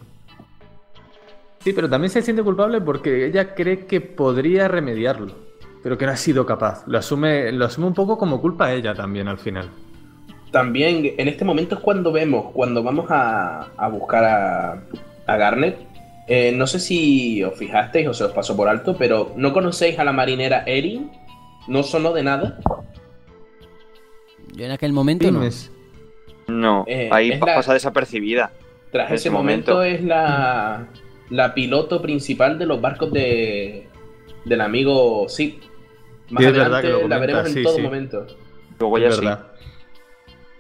Sí, 1.61 1.73
pero 1.73 1.89
también 1.89 2.11
se 2.11 2.21
siente 2.23 2.43
culpable 2.43 2.81
porque 2.81 3.27
ella 3.27 3.55
cree 3.55 3.87
que 3.87 4.01
podría 4.01 4.67
remediarlo, 4.67 5.33
pero 5.83 5.99
que 5.99 6.07
no 6.07 6.13
ha 6.13 6.17
sido 6.17 6.47
capaz. 6.47 6.85
Lo 6.87 6.99
asume, 6.99 7.53
lo 7.53 7.65
asume 7.65 7.87
un 7.89 7.95
poco 7.95 8.17
como 8.19 8.41
culpa 8.41 8.73
ella 8.73 8.95
también 8.95 9.29
al 9.29 9.39
final. 9.39 9.69
También 10.51 11.15
en 11.17 11.29
este 11.29 11.45
momento 11.45 11.77
es 11.77 11.81
cuando 11.81 12.13
vemos, 12.13 12.53
cuando 12.53 12.83
vamos 12.83 13.07
a, 13.11 13.69
a 13.77 13.89
buscar 13.89 14.25
a, 14.25 14.83
a 15.27 15.37
Garnet. 15.37 15.79
Eh, 16.29 16.53
no 16.55 16.67
sé 16.67 16.79
si 16.79 17.43
os 17.43 17.59
fijasteis 17.59 18.07
o 18.09 18.15
se 18.15 18.25
os 18.25 18.33
pasó 18.33 18.57
por 18.57 18.69
alto, 18.69 18.97
pero 18.97 19.33
¿no 19.37 19.53
conocéis 19.53 19.99
a 19.99 20.05
la 20.05 20.13
marinera 20.13 20.63
Erin? 20.67 21.11
¿No 21.69 21.83
sonó 21.83 22.13
de 22.13 22.23
nada? 22.23 22.59
Yo 24.55 24.65
en 24.65 24.71
aquel 24.73 24.93
momento 24.93 25.31
no. 25.31 25.41
No, 26.49 26.85
Eh, 26.87 27.09
ahí 27.13 27.31
es 27.33 27.39
pa- 27.39 27.47
la- 27.47 27.55
pasa 27.57 27.73
desapercibida. 27.73 28.53
Tras 28.91 29.07
ese 29.07 29.15
ese 29.15 29.31
momento, 29.31 29.75
momento. 29.75 29.97
es 29.99 30.05
la, 30.05 30.87
la 31.31 31.55
piloto 31.55 32.03
principal 32.03 32.59
de 32.59 32.67
los 32.67 32.81
barcos 32.81 33.11
de, 33.13 33.87
del 34.45 34.61
amigo 34.61 35.29
Sid. 35.29 35.55
Más 36.33 36.43
Sí, 36.43 36.49
es 36.49 36.53
verdad 36.53 36.79
adelante 36.79 36.89
que 36.89 37.03
lo 37.03 37.09
la 37.09 37.19
veremos 37.19 37.47
en 37.47 37.53
sí, 37.55 37.63
todo 37.63 37.77
sí. 37.77 37.83
momento. 37.83 38.27
Luego 38.79 38.99
ya. 38.99 39.47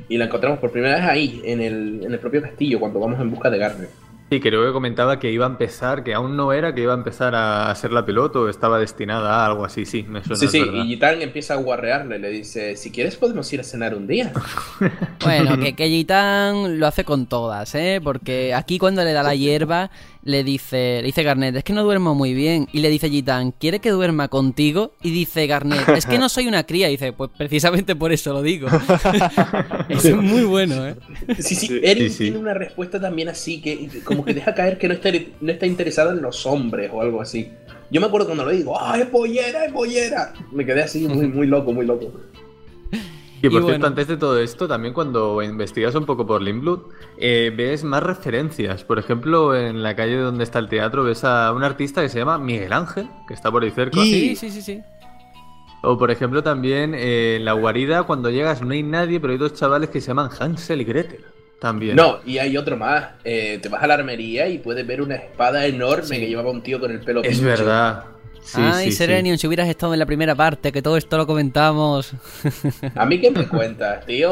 Y 0.09 0.19
la 0.19 0.27
encontramos 0.27 0.59
por 0.59 0.70
primera 0.70 0.97
vez 0.97 1.05
ahí, 1.05 1.40
en 1.44 1.61
el, 1.61 2.05
en 2.05 2.12
el 2.12 2.19
propio 2.19 2.43
castillo, 2.43 2.78
cuando 2.78 3.01
vamos 3.01 3.20
en 3.20 3.31
busca 3.31 3.51
de 3.51 3.59
Garnet. 3.59 3.90
Sí, 4.32 4.40
creo 4.40 4.65
que 4.65 4.73
comentaba 4.73 5.19
que 5.19 5.31
iba 5.31 5.44
a 5.44 5.49
empezar, 5.51 6.03
que 6.03 6.15
aún 6.15 6.39
no 6.39 6.55
era, 6.55 6.74
que 6.74 6.81
iba 6.81 6.94
a 6.94 6.97
empezar 6.97 7.35
a 7.35 7.74
ser 7.74 7.93
la 7.93 8.07
piloto, 8.07 8.49
estaba 8.49 8.78
destinada 8.78 9.43
a 9.43 9.47
algo 9.47 9.62
así, 9.62 9.85
sí, 9.85 10.05
me 10.05 10.24
suena. 10.24 10.36
Sí, 10.36 10.49
sí, 10.49 10.59
y 10.73 10.86
Gitán 10.86 11.20
empieza 11.20 11.53
a 11.53 11.59
guarrearle, 11.59 12.19
le 12.19 12.31
dice, 12.31 12.77
si 12.77 12.90
quieres 12.90 13.16
podemos 13.16 13.53
ir 13.53 13.61
a 13.61 13.62
cenar 13.62 13.94
un 13.94 14.07
día. 14.07 14.32
bueno, 15.23 15.59
que, 15.59 15.74
que 15.74 15.86
Gitán 15.86 16.81
lo 16.81 16.86
hace 16.86 17.05
con 17.05 17.27
todas, 17.27 17.74
¿eh? 17.74 18.01
Porque 18.03 18.55
aquí 18.55 18.78
cuando 18.78 19.05
le 19.05 19.12
da 19.12 19.23
la 19.23 19.35
hierba, 19.35 19.90
le 20.24 20.44
dice, 20.44 21.01
le 21.01 21.07
dice 21.07 21.23
Garnet, 21.23 21.57
es 21.57 21.65
que 21.65 21.73
no 21.73 21.82
duermo 21.82 22.15
muy 22.15 22.35
bien. 22.35 22.69
Y 22.73 22.81
le 22.81 22.89
dice 22.90 23.09
Gitán, 23.09 23.53
¿quiere 23.53 23.81
que 23.81 23.90
duerma 23.90 24.28
contigo? 24.28 24.94
Y 25.03 25.11
dice 25.11 25.47
Garnet, 25.47 25.89
es 25.89 26.07
que 26.07 26.19
no 26.19 26.28
soy 26.28 26.47
una 26.47 26.65
cría. 26.65 26.89
Y 26.89 26.93
dice, 26.93 27.12
pues 27.12 27.31
precisamente 27.36 27.97
por 27.97 28.12
eso 28.12 28.32
lo 28.32 28.43
digo. 28.43 28.69
es 29.89 30.15
muy 30.15 30.44
bueno, 30.44 30.86
¿eh? 30.86 30.97
Sí, 31.39 31.55
sí, 31.55 31.81
Eric 31.82 32.16
tiene 32.16 32.39
una 32.39 32.55
respuesta 32.55 33.01
también 33.01 33.28
así, 33.28 33.61
que 33.61 33.89
como 34.05 34.24
que 34.24 34.35
deja 34.35 34.55
caer 34.55 34.78
que 34.78 34.89
no 34.89 34.94
está, 34.94 35.11
no 35.40 35.53
está 35.53 35.66
interesado 35.66 36.12
en 36.12 36.23
los 36.23 36.47
hombres 36.47 36.90
o 36.93 37.01
algo 37.01 37.20
así. 37.20 37.49
Yo 37.90 38.01
me 38.01 38.07
acuerdo 38.07 38.27
cuando 38.27 38.44
lo 38.44 38.51
digo, 38.51 38.81
¡ah, 38.81 38.99
es 38.99 39.07
pollera, 39.07 39.66
es 39.66 39.73
pollera! 39.73 40.32
Me 40.51 40.65
quedé 40.65 40.82
así 40.82 41.07
muy, 41.07 41.27
muy 41.27 41.47
loco, 41.47 41.73
muy 41.73 41.85
loco. 41.85 42.12
Y 43.43 43.51
por 43.51 43.64
cierto, 43.64 43.86
antes 43.89 44.06
de 44.06 44.16
todo 44.16 44.39
esto, 44.39 44.69
también 44.69 44.94
cuando 44.94 45.43
investigas 45.43 45.94
un 45.97 46.06
poco 46.06 46.24
por 46.24 46.40
Limblood, 46.40 46.93
eh, 47.19 47.52
ves 47.55 47.82
más 47.82 48.02
referencias. 48.02 48.85
Por 48.85 49.01
ejemplo, 49.01 49.56
en 49.56 49.82
la 49.82 49.97
calle 49.97 50.16
donde 50.16 50.44
está 50.44 50.60
el 50.60 50.69
teatro 50.69 51.02
ves 51.02 51.24
a 51.24 51.52
un 51.52 51.64
artista 51.64 52.02
que 52.02 52.09
se 52.09 52.20
llama 52.20 52.39
Miguel 52.39 52.73
Ángel, 52.73 53.09
que 53.27 53.35
está 53.35 53.51
por 53.51 53.64
ahí 53.64 53.73
cerca. 53.73 54.01
Sí, 54.01 54.36
sí, 54.36 54.51
sí, 54.51 54.62
sí. 54.62 54.81
O 55.82 55.98
por 55.98 56.12
ejemplo 56.12 56.44
también 56.44 56.94
eh, 56.94 57.36
en 57.36 57.44
la 57.44 57.55
guarida 57.55 58.05
cuando 58.05 58.31
llegas 58.31 58.62
no 58.62 58.70
hay 58.70 58.85
nadie, 58.85 59.19
pero 59.19 59.32
hay 59.32 59.39
dos 59.39 59.55
chavales 59.55 59.90
que 59.90 60.01
se 60.01 60.09
llaman 60.09 60.31
Hansel 60.39 60.81
y 60.81 60.85
Gretel. 60.85 61.24
También. 61.60 61.94
No, 61.94 62.19
y 62.24 62.39
hay 62.39 62.56
otro 62.56 62.77
más. 62.77 63.10
Eh, 63.23 63.59
te 63.62 63.69
vas 63.69 63.82
a 63.82 63.86
la 63.86 63.94
armería 63.94 64.48
y 64.48 64.59
puedes 64.59 64.85
ver 64.85 65.01
una 65.01 65.14
espada 65.14 65.64
enorme 65.66 66.19
que 66.19 66.28
llevaba 66.28 66.51
un 66.51 66.62
tío 66.62 66.81
con 66.81 66.90
el 66.90 67.01
pelo 67.01 67.23
Es 67.23 67.40
verdad. 67.40 68.12
Ay, 68.55 68.93
Serenion, 68.93 69.39
si 69.39 69.47
hubieras 69.47 69.69
estado 69.69 69.93
en 69.93 69.98
la 69.98 70.06
primera 70.06 70.35
parte, 70.35 70.73
que 70.73 70.82
todo 70.82 70.97
esto 70.97 71.16
lo 71.16 71.27
comentamos. 71.27 72.12
A 72.94 73.06
mí, 73.06 73.20
¿qué 73.20 73.31
me 73.31 73.47
cuentas, 73.48 74.05
tío? 74.06 74.31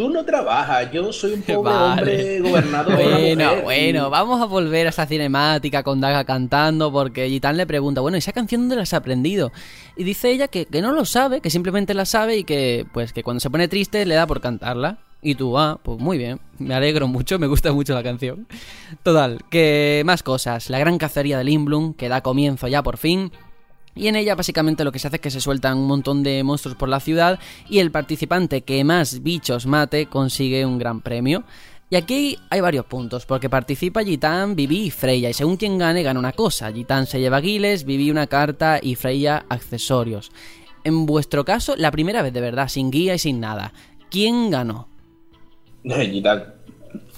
Tú 0.00 0.08
no 0.08 0.24
trabajas, 0.24 0.90
yo 0.90 1.12
soy 1.12 1.34
un 1.34 1.42
pobre 1.46 1.74
hombre 1.74 2.40
gobernado 2.40 2.96
Bueno, 2.96 3.60
bueno, 3.62 4.08
vamos 4.08 4.40
a 4.40 4.46
volver 4.46 4.86
a 4.86 4.88
esa 4.88 5.04
cinemática 5.04 5.82
con 5.82 6.00
Daga 6.00 6.24
cantando, 6.24 6.90
porque 6.90 7.28
Gitán 7.28 7.58
le 7.58 7.66
pregunta, 7.66 8.00
bueno, 8.00 8.16
¿y 8.16 8.20
esa 8.20 8.32
canción 8.32 8.62
dónde 8.62 8.76
la 8.76 8.82
has 8.84 8.94
aprendido? 8.94 9.52
Y 9.98 10.04
dice 10.04 10.30
ella 10.30 10.48
que, 10.48 10.64
que 10.64 10.80
no 10.80 10.92
lo 10.92 11.04
sabe, 11.04 11.42
que 11.42 11.50
simplemente 11.50 11.92
la 11.92 12.06
sabe 12.06 12.38
y 12.38 12.44
que, 12.44 12.86
pues, 12.94 13.12
que 13.12 13.22
cuando 13.22 13.40
se 13.40 13.50
pone 13.50 13.68
triste 13.68 14.06
le 14.06 14.14
da 14.14 14.26
por 14.26 14.40
cantarla. 14.40 15.00
Y 15.20 15.34
tú, 15.34 15.58
ah, 15.58 15.78
pues 15.82 15.98
muy 15.98 16.16
bien, 16.16 16.40
me 16.58 16.72
alegro 16.72 17.06
mucho, 17.06 17.38
me 17.38 17.46
gusta 17.46 17.70
mucho 17.70 17.92
la 17.92 18.02
canción. 18.02 18.46
Total, 19.02 19.40
que 19.50 20.00
más 20.06 20.22
cosas. 20.22 20.70
La 20.70 20.78
gran 20.78 20.96
cacería 20.96 21.36
de 21.36 21.44
Limblum, 21.44 21.92
que 21.92 22.08
da 22.08 22.22
comienzo 22.22 22.68
ya 22.68 22.82
por 22.82 22.96
fin. 22.96 23.32
Y 23.94 24.06
en 24.06 24.16
ella 24.16 24.34
básicamente 24.34 24.84
lo 24.84 24.92
que 24.92 24.98
se 24.98 25.08
hace 25.08 25.16
es 25.16 25.22
que 25.22 25.30
se 25.30 25.40
sueltan 25.40 25.78
un 25.78 25.86
montón 25.86 26.22
de 26.22 26.42
monstruos 26.42 26.76
por 26.76 26.88
la 26.88 27.00
ciudad 27.00 27.38
y 27.68 27.80
el 27.80 27.90
participante 27.90 28.62
que 28.62 28.84
más 28.84 29.22
bichos 29.22 29.66
mate 29.66 30.06
consigue 30.06 30.64
un 30.64 30.78
gran 30.78 31.00
premio. 31.00 31.44
Y 31.92 31.96
aquí 31.96 32.38
hay 32.50 32.60
varios 32.60 32.86
puntos, 32.86 33.26
porque 33.26 33.50
participa 33.50 34.04
Gitan, 34.04 34.54
Vivi 34.54 34.84
y 34.84 34.90
Freya, 34.90 35.28
y 35.28 35.34
según 35.34 35.56
quien 35.56 35.76
gane, 35.76 36.04
gana 36.04 36.20
una 36.20 36.30
cosa. 36.30 36.72
Gitan 36.72 37.04
se 37.06 37.18
lleva 37.18 37.40
guiles, 37.40 37.84
Vivi 37.84 38.12
una 38.12 38.28
carta 38.28 38.78
y 38.80 38.94
Freya 38.94 39.44
accesorios. 39.48 40.30
En 40.84 41.04
vuestro 41.04 41.44
caso, 41.44 41.74
la 41.76 41.90
primera 41.90 42.22
vez 42.22 42.32
de 42.32 42.40
verdad, 42.40 42.68
sin 42.68 42.92
guía 42.92 43.14
y 43.14 43.18
sin 43.18 43.40
nada. 43.40 43.72
¿Quién 44.08 44.50
ganó? 44.50 44.88
Gitán. 45.82 46.54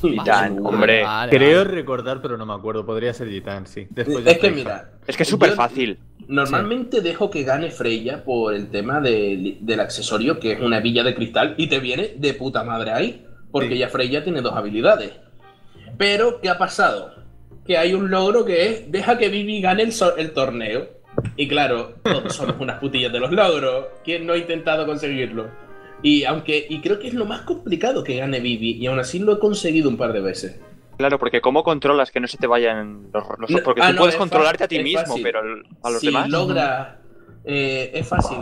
Gitán, 0.01 0.59
hombre. 0.65 1.05
Creo 1.29 1.65
recordar, 1.65 2.23
pero 2.23 2.39
no 2.39 2.47
me 2.47 2.55
acuerdo. 2.55 2.87
Podría 2.87 3.13
ser 3.13 3.29
Gitán, 3.29 3.67
sí. 3.67 3.87
es 3.95 4.39
que 4.39 4.51
mira. 4.51 4.93
Es 5.07 5.19
que 5.19 5.23
es 5.25 5.29
súper 5.29 5.53
fácil. 5.53 5.99
Normalmente 6.29 7.01
dejo 7.01 7.31
que 7.31 7.43
gane 7.43 7.71
Freya 7.71 8.25
por 8.25 8.55
el 8.55 8.71
tema 8.71 9.01
del 9.01 9.81
accesorio, 9.81 10.39
que 10.39 10.53
es 10.53 10.61
una 10.61 10.81
villa 10.81 11.05
de 11.05 11.15
cristal, 11.15 11.55
y 11.57 11.69
te 11.69 11.81
viene 11.81 12.15
de 12.17 12.35
puta 12.35 12.65
madre 12.65 12.93
ahí. 12.93 13.27
Porque 13.51 13.77
ya 13.77 13.89
Freya 13.89 14.25
tiene 14.25 14.41
dos 14.41 14.55
habilidades. 14.55 15.13
Pero, 15.99 16.41
¿qué 16.41 16.49
ha 16.49 16.57
pasado? 16.57 17.15
Que 17.67 17.77
hay 17.77 17.93
un 17.93 18.11
logro 18.11 18.45
que 18.45 18.67
es 18.67 18.91
deja 18.91 19.19
que 19.19 19.29
Vivi 19.29 19.61
gane 19.61 19.83
el, 19.83 19.93
el 20.17 20.33
torneo. 20.33 20.89
Y 21.37 21.49
claro, 21.49 21.95
todos 22.03 22.35
somos 22.35 22.57
unas 22.61 22.81
putillas 22.81 23.13
de 23.13 23.21
los 23.21 23.31
logros. 23.31 23.87
¿Quién 24.05 24.27
no 24.27 24.33
ha 24.33 24.39
intentado 24.39 24.87
conseguirlo? 24.87 25.51
Y 26.03 26.25
aunque 26.25 26.67
y 26.69 26.81
creo 26.81 26.99
que 26.99 27.09
es 27.09 27.15
lo 27.15 27.27
más 27.27 27.43
complicado 27.43 28.03
que 28.03 28.17
gane 28.17 28.41
Vivi 28.41 28.73
y 28.73 28.87
aún 28.87 28.99
así 28.99 29.19
lo 29.19 29.35
he 29.35 29.39
conseguido 29.39 29.89
un 29.89 29.97
par 29.97 30.13
de 30.13 30.21
veces. 30.21 30.61
Claro, 30.97 31.19
porque 31.19 31.41
¿cómo 31.41 31.65
controlas 31.65 32.11
que 32.11 32.21
no 32.21 32.29
se 32.29 32.39
te 32.39 32.47
vayan 32.47 33.09
los, 33.13 33.25
los 33.39 33.61
porque 33.63 33.81
ah, 33.83 33.91
tú 33.91 33.97
puedes 33.97 34.17
controlarte 34.17 34.65
a 34.65 34.69
ti 34.69 34.83
mismo, 34.83 35.17
pero 35.23 35.41
a 35.83 35.91
los 35.91 36.01
si 36.01 36.07
demás 36.07 36.29
logra 36.29 37.03
eh, 37.45 37.91
es 37.95 38.07
fácil. 38.07 38.39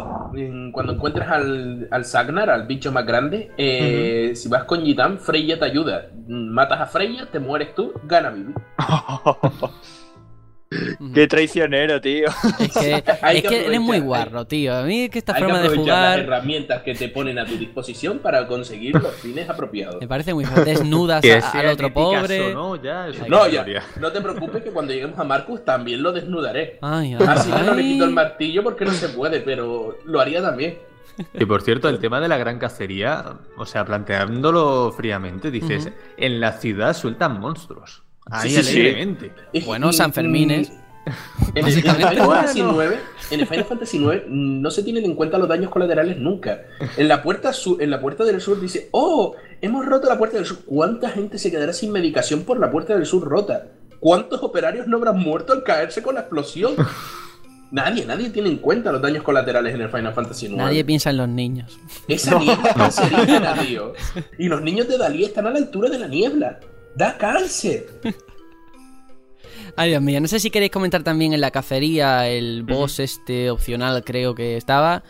Cuando 0.73 0.93
encuentres 0.93 1.27
al, 1.29 1.89
al 1.91 2.05
Sagnar, 2.05 2.51
al 2.51 2.67
bicho 2.67 2.93
más 2.93 3.07
grande, 3.07 3.51
eh, 3.57 4.33
si 4.35 4.49
vas 4.49 4.65
con 4.65 4.85
Gitan, 4.85 5.19
Freya 5.19 5.59
te 5.59 5.65
ayuda. 5.65 6.11
Matas 6.29 6.81
a 6.81 6.87
Freya, 6.87 7.27
te 7.31 7.39
mueres 7.39 7.75
tú, 7.75 7.93
gana 8.05 8.31
Vivi. 8.31 8.53
Qué 11.15 11.27
traicionero, 11.27 12.01
tío. 12.01 12.29
Es 12.61 12.73
que, 12.73 13.03
es 13.33 13.43
que 13.43 13.67
eres 13.67 13.81
muy 13.81 13.99
guarro, 13.99 14.45
tío. 14.45 14.77
A 14.77 14.85
mí 14.85 15.03
es 15.03 15.11
que 15.11 15.19
esta 15.19 15.35
forma 15.35 15.61
de 15.61 15.77
jugar. 15.77 16.19
las 16.19 16.27
herramientas 16.27 16.83
que 16.83 16.95
te 16.95 17.09
ponen 17.09 17.41
a 17.41 17.45
tu 17.45 17.57
disposición 17.57 18.21
para 18.21 18.47
conseguir 18.47 18.95
los 18.95 19.13
fines 19.15 19.51
apropiados. 19.51 20.01
Me 20.01 20.07
parece 20.07 20.33
muy 20.33 20.45
desnudas 20.65 21.25
al 21.55 21.67
otro 21.67 21.93
pobre. 21.93 22.55
no, 22.55 22.81
ya, 22.81 23.09
no, 23.29 23.49
ya. 23.49 23.83
No 23.99 24.13
te 24.13 24.21
preocupes 24.21 24.63
que 24.63 24.71
cuando 24.71 24.93
lleguemos 24.93 25.19
a 25.19 25.25
Marcus 25.25 25.65
también 25.65 26.05
lo 26.05 26.13
desnudaré. 26.13 26.79
Ay, 26.83 27.17
ay, 27.19 27.27
Así 27.27 27.51
no 27.51 27.75
le 27.75 27.83
quito 27.83 28.05
el 28.05 28.13
martillo 28.13 28.63
porque 28.63 28.85
no 28.85 28.93
se 28.93 29.09
puede, 29.09 29.41
pero 29.41 29.99
lo 30.05 30.21
haría 30.21 30.41
también. 30.41 30.79
Y 31.35 31.45
por 31.47 31.63
cierto, 31.63 31.89
el 31.89 31.99
tema 31.99 32.21
de 32.21 32.29
la 32.29 32.39
gran 32.39 32.61
cacería, 32.61 33.25
o 33.57 33.67
sea, 33.67 33.85
planteándolo 33.85 34.93
fríamente, 34.97 35.51
dices, 35.51 35.91
en 36.17 36.41
la 36.41 36.53
ciudad 36.53 36.95
sueltan 36.95 37.41
monstruos. 37.41 38.05
Ahí 38.31 38.57
alegremente. 38.57 39.33
Bueno, 39.65 39.93
San 39.93 40.13
Fermín 40.13 40.51
En 41.55 41.67
el, 41.67 41.73
Final 41.73 42.17
Fantasy 42.17 42.61
en 43.31 43.41
el 43.41 43.47
Final 43.47 43.65
Fantasy 43.65 43.99
IX 43.99 44.23
no 44.29 44.71
se 44.71 44.83
tienen 44.83 45.05
en 45.05 45.15
cuenta 45.15 45.39
los 45.39 45.49
daños 45.49 45.71
colaterales 45.71 46.19
nunca. 46.19 46.63
En 46.97 47.09
la 47.09 47.23
puerta 47.23 47.53
en 47.81 47.91
la 47.91 48.01
puerta 48.01 48.25
del 48.25 48.41
sur 48.41 48.61
dice, 48.61 48.89
oh, 48.93 49.35
hemos 49.61 49.87
roto 49.87 50.09
la 50.09 50.19
puerta 50.19 50.37
del 50.37 50.47
sur. 50.47 50.59
¿Cuánta 50.65 51.11
gente 51.11 51.39
se 51.39 51.51
quedará 51.51 51.73
sin 51.73 51.91
medicación 51.91 52.45
por 52.45 52.61
la 52.61 52.71
puerta 52.71 52.95
del 52.95 53.07
sur 53.07 53.25
rota? 53.25 53.69
¿Cuántos 53.99 54.43
operarios 54.43 54.87
no 54.87 54.99
habrán 54.99 55.19
muerto 55.19 55.53
al 55.53 55.63
caerse 55.63 56.03
con 56.03 56.15
la 56.15 56.21
explosión? 56.23 56.75
Nadie, 57.73 58.05
nadie 58.05 58.31
tiene 58.31 58.49
en 58.49 58.57
cuenta 58.57 58.91
los 58.91 59.01
daños 59.01 59.23
colaterales 59.23 59.73
en 59.73 59.83
el 59.83 59.89
Final 59.91 60.13
Fantasy 60.13 60.47
IX. 60.47 60.57
Nadie 60.57 60.85
piensa 60.85 61.11
en 61.11 61.19
los 61.19 61.29
niños. 61.29 61.79
Esa 62.09 62.37
niebla 62.37 63.55
tío. 63.65 63.93
Y 64.39 64.49
los 64.49 64.61
niños 64.61 64.89
de 64.89 64.99
Dalí 64.99 65.23
están 65.23 65.47
a 65.47 65.51
la 65.51 65.59
altura 65.59 65.89
de 65.89 66.01
la 66.01 66.09
niebla. 66.09 66.59
¡Da 66.95 67.17
cáncer! 67.17 67.87
Ay, 69.77 69.91
Dios 69.91 70.03
mío, 70.03 70.21
no 70.21 70.29
sé 70.29 70.41
si 70.41 70.51
queréis 70.51 70.73
comentar 70.73 71.03
también 71.03 71.33
en 71.33 71.41
la 71.41 71.51
cacería 71.51 72.29
el 72.29 72.65
boss 72.65 72.99
este 72.99 73.51
opcional 73.51 74.05
creo 74.05 74.35
que 74.35 74.57
estaba. 74.57 75.03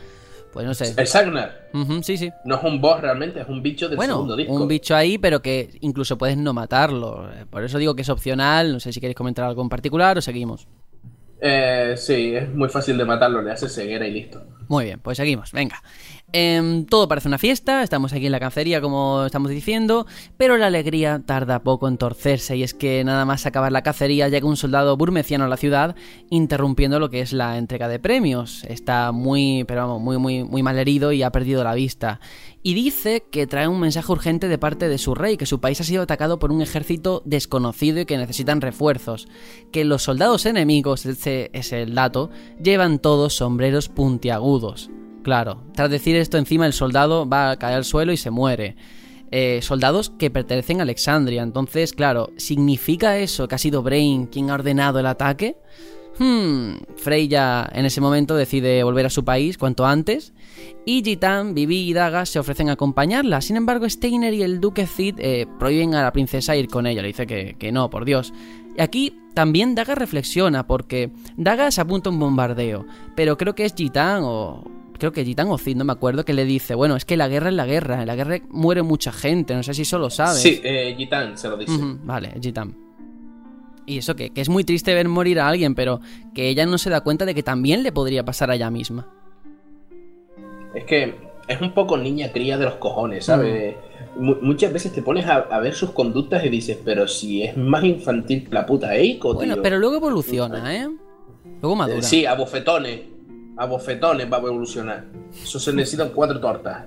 Pues 0.53 0.67
no 0.67 0.75
sé. 0.75 0.95
El 0.97 1.07
Sagnar. 1.07 1.71
sí, 2.03 2.17
sí. 2.17 2.31
No 2.45 2.57
es 2.57 2.65
un 2.65 2.81
boss 2.81 3.01
realmente, 3.01 3.41
es 3.41 3.49
un 3.49 3.63
bicho 3.63 3.89
del 3.89 3.99
segundo 4.01 4.35
disco. 4.37 4.53
Un 4.53 4.67
bicho 4.67 4.97
ahí, 4.97 5.17
pero 5.17 5.41
que 5.41 5.71
incluso 5.81 6.19
puedes 6.19 6.37
no 6.37 6.53
matarlo. 6.53 7.31
Por 7.51 7.65
eso 7.65 7.79
digo 7.79 7.95
que 7.95 8.03
es 8.03 8.09
opcional. 8.09 8.73
No 8.73 8.81
sé 8.81 8.93
si 8.93 9.01
queréis 9.01 9.17
comentar 9.17 9.45
algo 9.45 9.63
en 9.63 9.69
particular 9.69 10.19
o 10.19 10.21
seguimos. 10.21 10.67
Eh, 11.41 11.95
sí, 11.97 12.35
es 12.35 12.53
muy 12.53 12.69
fácil 12.69 12.99
de 12.99 13.05
matarlo, 13.05 13.41
le 13.41 13.53
hace 13.53 13.69
ceguera 13.69 14.07
y 14.07 14.11
listo. 14.11 14.43
Muy 14.69 14.85
bien, 14.85 15.01
pues 15.01 15.17
seguimos, 15.17 15.53
venga. 15.53 15.83
Em, 16.33 16.85
todo 16.87 17.09
parece 17.09 17.27
una 17.27 17.39
fiesta, 17.39 17.83
estamos 17.83 18.13
aquí 18.13 18.27
en 18.27 18.33
la 18.33 18.39
cacería 18.39 18.81
como 18.81 19.25
estamos 19.27 19.51
diciendo, 19.51 20.07
pero 20.37 20.57
la 20.57 20.67
alegría 20.67 21.21
tarda 21.27 21.65
poco 21.65 21.89
en 21.89 21.99
torcerse 21.99 22.57
y 22.57 22.63
es 22.63 22.73
que 22.73 23.03
nada 23.03 23.25
más 23.25 23.47
acabar 23.47 23.73
la 23.73 23.83
cacería 23.83 24.29
llega 24.29 24.47
un 24.47 24.57
soldado 24.57 24.97
burmeciano 24.97 25.47
a 25.47 25.49
la 25.49 25.57
ciudad 25.57 25.97
interrumpiendo 26.31 27.01
lo 27.01 27.11
que 27.11 27.21
es 27.21 27.33
la 27.33 27.59
entrega 27.59 27.89
de 27.89 27.99
premios. 27.99 28.63
Está 28.69 29.11
muy, 29.11 29.65
pero 29.67 29.81
vamos, 29.81 30.01
muy, 30.01 30.19
muy, 30.19 30.45
muy 30.45 30.63
mal 30.63 30.79
herido 30.79 31.11
y 31.11 31.25
ha 31.25 31.33
perdido 31.33 31.65
la 31.65 31.75
vista. 31.75 32.21
Y 32.63 32.75
dice 32.75 33.25
que 33.29 33.49
trae 33.49 33.67
un 33.67 33.81
mensaje 33.81 34.13
urgente 34.13 34.47
de 34.47 34.59
parte 34.59 34.89
de 34.89 34.99
su 34.99 35.17
rey, 35.17 35.37
que 35.37 35.47
su 35.47 35.61
país 35.61 35.81
ha 35.81 35.85
sido 35.85 36.03
atacado 36.03 36.39
por 36.39 36.53
un 36.53 36.63
ejército 36.63 37.23
desconocido 37.25 38.01
y 38.01 38.07
que 38.07 38.19
necesitan 38.19 38.61
refuerzos. 38.61 39.27
Que 39.73 39.85
los 39.85 40.05
soldados 40.05 40.47
enemigos, 40.47 41.07
ese 41.07 41.51
es 41.55 41.73
el 41.73 41.97
dato, 41.97 42.31
llevan 42.63 43.01
todos 43.01 43.35
sombreros 43.35 43.89
puntiagudos. 43.89 44.91
Claro, 45.23 45.63
tras 45.75 45.91
decir 45.91 46.17
esto 46.17 46.39
encima 46.39 46.67
el 46.67 46.73
soldado 46.73 47.29
va 47.29 47.51
a 47.51 47.59
caer 47.59 47.77
al 47.77 47.85
suelo 47.85 48.13
y 48.13 48.17
se 48.17 48.31
muere. 48.31 48.77
Eh, 49.33 49.61
soldados 49.63 50.11
que 50.11 50.31
pertenecen 50.31 50.81
a 50.81 50.83
Alexandria. 50.83 51.43
Entonces, 51.43 51.93
claro, 51.93 52.31
¿significa 52.37 53.19
eso 53.19 53.47
que 53.47 53.55
ha 53.55 53.59
sido 53.59 53.83
Brain 53.83 54.27
quien 54.27 54.51
ha 54.51 54.55
ordenado 54.55 54.99
el 54.99 55.07
ataque? 55.07 55.57
Hmm, 56.19 56.73
Freya 56.97 57.67
en 57.73 57.87
ese 57.87 58.01
momento 58.01 58.35
decide 58.35 58.83
volver 58.83 59.07
a 59.07 59.11
su 59.11 59.25
país 59.25 59.57
cuanto 59.57 59.87
antes 59.87 60.35
y 60.85 61.03
Gitan, 61.03 61.55
Vivi 61.55 61.89
y 61.89 61.93
Daga 61.93 62.27
se 62.27 62.39
ofrecen 62.39 62.69
a 62.69 62.73
acompañarla. 62.73 63.41
Sin 63.41 63.57
embargo, 63.57 63.89
Steiner 63.89 64.35
y 64.35 64.43
el 64.43 64.61
duque 64.61 64.87
Cid 64.87 65.15
eh, 65.19 65.47
prohíben 65.59 65.95
a 65.95 66.03
la 66.03 66.13
princesa 66.13 66.57
ir 66.57 66.69
con 66.69 66.87
ella. 66.87 67.03
Le 67.03 67.09
dice 67.09 67.27
que, 67.27 67.73
no, 67.73 67.89
por 67.89 68.05
Dios. 68.05 68.33
Y 68.77 68.83
aquí 68.83 69.17
también 69.35 69.75
Daga 69.75 69.95
reflexiona 69.95 70.67
porque 70.67 71.11
Daga 71.37 71.71
se 71.71 71.81
apunta 71.81 72.11
a 72.11 72.13
un 72.13 72.19
bombardeo, 72.19 72.87
pero 73.15 73.37
creo 73.39 73.55
que 73.55 73.65
es 73.65 73.75
Gitan 73.75 74.23
o... 74.25 74.80
Creo 75.01 75.13
que 75.13 75.25
Gitan 75.25 75.49
o 75.49 75.57
Cid, 75.59 75.77
no 75.77 75.85
me 75.85 75.93
acuerdo, 75.93 76.25
que 76.27 76.35
le 76.35 76.45
dice, 76.45 76.75
bueno, 76.75 76.95
es 76.95 77.05
que 77.07 77.17
la 77.17 77.27
guerra 77.27 77.49
es 77.49 77.55
la 77.55 77.65
guerra, 77.67 78.03
en 78.03 78.07
la 78.07 78.15
guerra 78.15 78.39
muere 78.51 78.83
mucha 78.83 79.11
gente, 79.11 79.55
no 79.55 79.63
sé 79.63 79.73
si 79.75 79.83
eso 79.83 79.99
lo 79.99 80.11
sabes. 80.11 80.43
Sí, 80.43 80.61
eh, 80.63 80.95
Gitan 80.97 81.39
se 81.39 81.49
lo 81.49 81.57
dice. 81.57 81.73
Vale, 82.05 82.35
Gitan. 82.41 82.77
Y 83.87 83.97
eso 83.99 84.15
que, 84.15 84.31
que 84.31 84.43
es 84.43 84.49
muy 84.51 84.63
triste 84.63 84.93
ver 84.95 85.09
morir 85.09 85.41
a 85.41 85.49
alguien, 85.49 85.75
pero 85.75 86.01
que 86.35 86.49
ella 86.51 86.67
no 86.67 86.77
se 86.79 86.91
da 86.91 87.01
cuenta 87.01 87.25
de 87.25 87.35
que 87.35 87.43
también 87.43 87.83
le 87.83 87.93
podría 87.93 88.25
pasar 88.25 88.51
a 88.51 88.55
ella 88.55 88.71
misma. 88.71 89.09
Es 90.75 90.85
que 90.85 91.15
es 91.49 91.61
un 91.61 91.73
poco 91.73 91.97
niña 91.97 92.31
cría 92.31 92.59
de 92.59 92.67
los 92.67 92.75
cojones, 92.75 93.25
¿sabes? 93.25 93.75
Mu- 94.17 94.37
muchas 94.43 94.71
veces 94.73 94.93
te 94.93 95.03
pones 95.03 95.25
a, 95.27 95.37
a 95.37 95.61
ver 95.61 95.75
sus 95.75 95.91
conductas 95.93 96.45
y 96.45 96.51
dices, 96.51 96.79
pero 96.85 97.09
si 97.09 97.43
es 97.43 97.57
más 97.57 97.83
infantil 97.85 98.45
que 98.47 98.55
la 98.55 98.67
puta 98.67 98.95
Eiko, 98.95 99.33
Bueno, 99.35 99.55
tío. 99.55 99.63
pero 99.63 99.79
luego 99.79 99.97
evoluciona, 99.97 100.77
¿eh? 100.77 100.89
Luego 101.63 101.75
madura. 101.75 102.03
Sí, 102.03 102.27
a 102.27 102.35
bofetones. 102.35 103.01
A 103.57 103.67
bofetones 103.67 104.31
va 104.33 104.39
a 104.39 104.41
evolucionar. 104.41 105.05
Eso 105.33 105.59
se 105.59 105.73
necesitan 105.73 106.11
cuatro 106.11 106.41
tortas. 106.41 106.87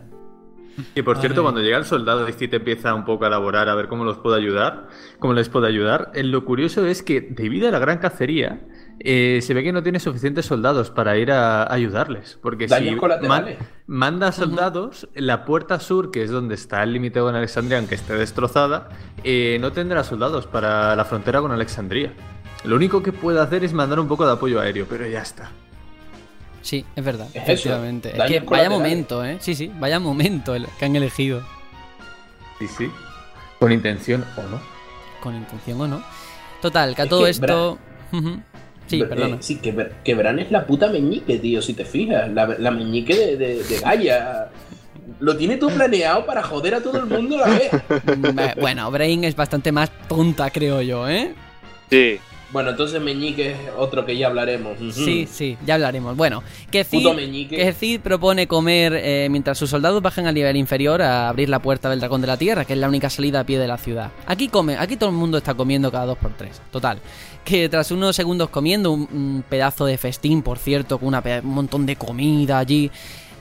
Y 0.95 1.01
por 1.03 1.19
cierto, 1.19 1.43
cuando 1.43 1.61
llega 1.61 1.77
el 1.77 1.85
soldado 1.85 2.27
y 2.27 2.33
Cid 2.33 2.53
empieza 2.53 2.93
un 2.95 3.05
poco 3.05 3.25
a 3.25 3.27
elaborar 3.27 3.69
a 3.69 3.75
ver 3.75 3.87
cómo 3.87 4.03
los 4.05 4.17
puede 4.17 4.37
ayudar, 4.37 4.87
cómo 5.19 5.33
les 5.33 5.49
puede 5.49 5.67
ayudar, 5.67 6.11
eh, 6.15 6.23
lo 6.23 6.45
curioso 6.45 6.85
es 6.85 7.03
que 7.03 7.21
debido 7.21 7.67
a 7.67 7.71
la 7.71 7.79
gran 7.79 7.99
cacería, 7.99 8.61
eh, 8.99 9.39
se 9.41 9.53
ve 9.53 9.63
que 9.63 9.71
no 9.71 9.83
tiene 9.83 9.99
suficientes 9.99 10.45
soldados 10.45 10.89
para 10.89 11.17
ir 11.17 11.31
a 11.31 11.71
ayudarles. 11.71 12.39
Porque 12.41 12.67
Daños 12.67 12.93
si 12.93 12.99
colaterales. 12.99 13.57
manda 13.85 14.31
soldados, 14.31 15.07
la 15.13 15.45
puerta 15.45 15.79
sur, 15.79 16.09
que 16.09 16.23
es 16.23 16.31
donde 16.31 16.55
está 16.55 16.81
el 16.83 16.93
límite 16.93 17.19
con 17.19 17.35
Alexandria, 17.35 17.77
aunque 17.77 17.95
esté 17.95 18.15
destrozada, 18.15 18.89
eh, 19.23 19.57
no 19.61 19.71
tendrá 19.73 20.03
soldados 20.03 20.47
para 20.47 20.95
la 20.95 21.05
frontera 21.05 21.41
con 21.41 21.51
Alexandria. 21.51 22.13
Lo 22.63 22.75
único 22.77 23.03
que 23.03 23.11
puede 23.11 23.39
hacer 23.39 23.63
es 23.63 23.73
mandar 23.73 23.99
un 23.99 24.07
poco 24.07 24.25
de 24.25 24.33
apoyo 24.33 24.59
aéreo, 24.59 24.87
pero 24.89 25.05
ya 25.05 25.21
está. 25.21 25.51
Sí, 26.63 26.83
es 26.95 27.03
verdad, 27.05 27.27
Es 27.33 27.43
eso, 27.43 27.51
efectivamente. 27.51 28.09
Es 28.17 28.23
que 28.23 28.39
vaya 28.39 28.69
momento, 28.69 29.23
¿eh? 29.23 29.37
Sí, 29.39 29.53
sí, 29.53 29.71
vaya 29.79 29.99
momento 29.99 30.55
el 30.55 30.65
que 30.79 30.85
han 30.85 30.95
elegido. 30.95 31.43
Sí, 32.57 32.67
sí. 32.67 32.89
Con 33.59 33.71
intención 33.71 34.25
o 34.37 34.41
no. 34.43 34.59
Con 35.21 35.35
intención 35.35 35.79
o 35.81 35.87
no. 35.87 36.03
Total, 36.61 36.95
que 36.95 37.01
a 37.01 37.05
Es 37.05 37.09
todo 37.09 37.23
que, 37.25 37.29
esto... 37.29 37.77
Sí, 38.87 39.01
Eh, 39.01 39.05
perdona. 39.05 39.37
sí, 39.41 39.57
que, 39.59 39.73
Br- 39.75 39.91
que 40.03 40.13
Bran 40.15 40.39
es 40.39 40.51
la 40.51 40.65
puta 40.65 40.87
meñique, 40.87 41.37
tío, 41.37 41.61
si 41.61 41.73
te 41.73 41.85
fijas. 41.85 42.29
La, 42.31 42.47
la 42.47 42.71
meñique 42.71 43.15
de, 43.15 43.37
de, 43.37 43.63
de 43.63 43.79
Gaia. 43.79 44.49
Lo 45.19 45.35
tiene 45.37 45.55
todo 45.57 45.69
planeado 45.71 46.25
para 46.25 46.43
joder 46.43 46.75
a 46.75 46.81
todo 46.81 46.97
el 46.99 47.05
mundo 47.05 47.43
a 47.43 47.47
la 47.47 47.55
vez. 47.57 47.73
Eh, 47.73 48.53
Bueno, 48.59 48.89
Brain 48.91 49.23
es 49.23 49.35
bastante 49.35 49.71
más 49.71 49.89
tonta, 50.07 50.49
creo 50.49 50.81
yo, 50.81 51.07
¿eh? 51.09 51.33
Sí. 51.89 52.19
Bueno, 52.53 52.69
entonces 52.69 53.01
Meñique 53.01 53.51
es 53.51 53.57
otro 53.77 54.05
que 54.05 54.15
ya 54.15 54.27
hablaremos. 54.27 54.77
Sí, 54.93 55.27
sí, 55.29 55.57
ya 55.65 55.73
hablaremos. 55.73 56.15
Bueno, 56.15 56.43
que 56.71 56.83
Cid, 56.83 57.49
que 57.49 57.73
Cid 57.73 57.99
propone 58.01 58.47
comer 58.47 58.93
eh, 58.95 59.27
mientras 59.31 59.57
sus 59.57 59.71
soldados 59.71 60.01
bajan 60.03 60.27
al 60.27 60.35
nivel 60.35 60.55
inferior 60.55 61.01
a 61.01 61.29
abrir 61.29 61.49
la 61.49 61.59
puerta 61.59 61.89
del 61.89 61.99
dragón 61.99 62.21
de 62.21 62.27
la 62.27 62.37
tierra, 62.37 62.63
que 62.63 62.73
es 62.73 62.79
la 62.79 62.87
única 62.87 63.09
salida 63.09 63.39
a 63.39 63.43
pie 63.43 63.57
de 63.57 63.67
la 63.67 63.77
ciudad. 63.79 64.11
Aquí 64.27 64.49
come, 64.49 64.77
aquí 64.77 64.95
todo 64.97 65.09
el 65.09 65.15
mundo 65.15 65.39
está 65.39 65.55
comiendo 65.55 65.91
cada 65.91 66.05
dos 66.05 66.17
por 66.19 66.31
tres. 66.37 66.61
Total. 66.71 66.99
Que 67.43 67.67
tras 67.69 67.89
unos 67.91 68.15
segundos 68.15 68.49
comiendo, 68.49 68.91
un, 68.91 69.01
un 69.11 69.43
pedazo 69.49 69.85
de 69.87 69.97
festín, 69.97 70.43
por 70.43 70.59
cierto, 70.59 70.99
con 70.99 71.07
una 71.07 71.23
un 71.43 71.49
montón 71.49 71.85
de 71.87 71.95
comida 71.95 72.59
allí, 72.59 72.91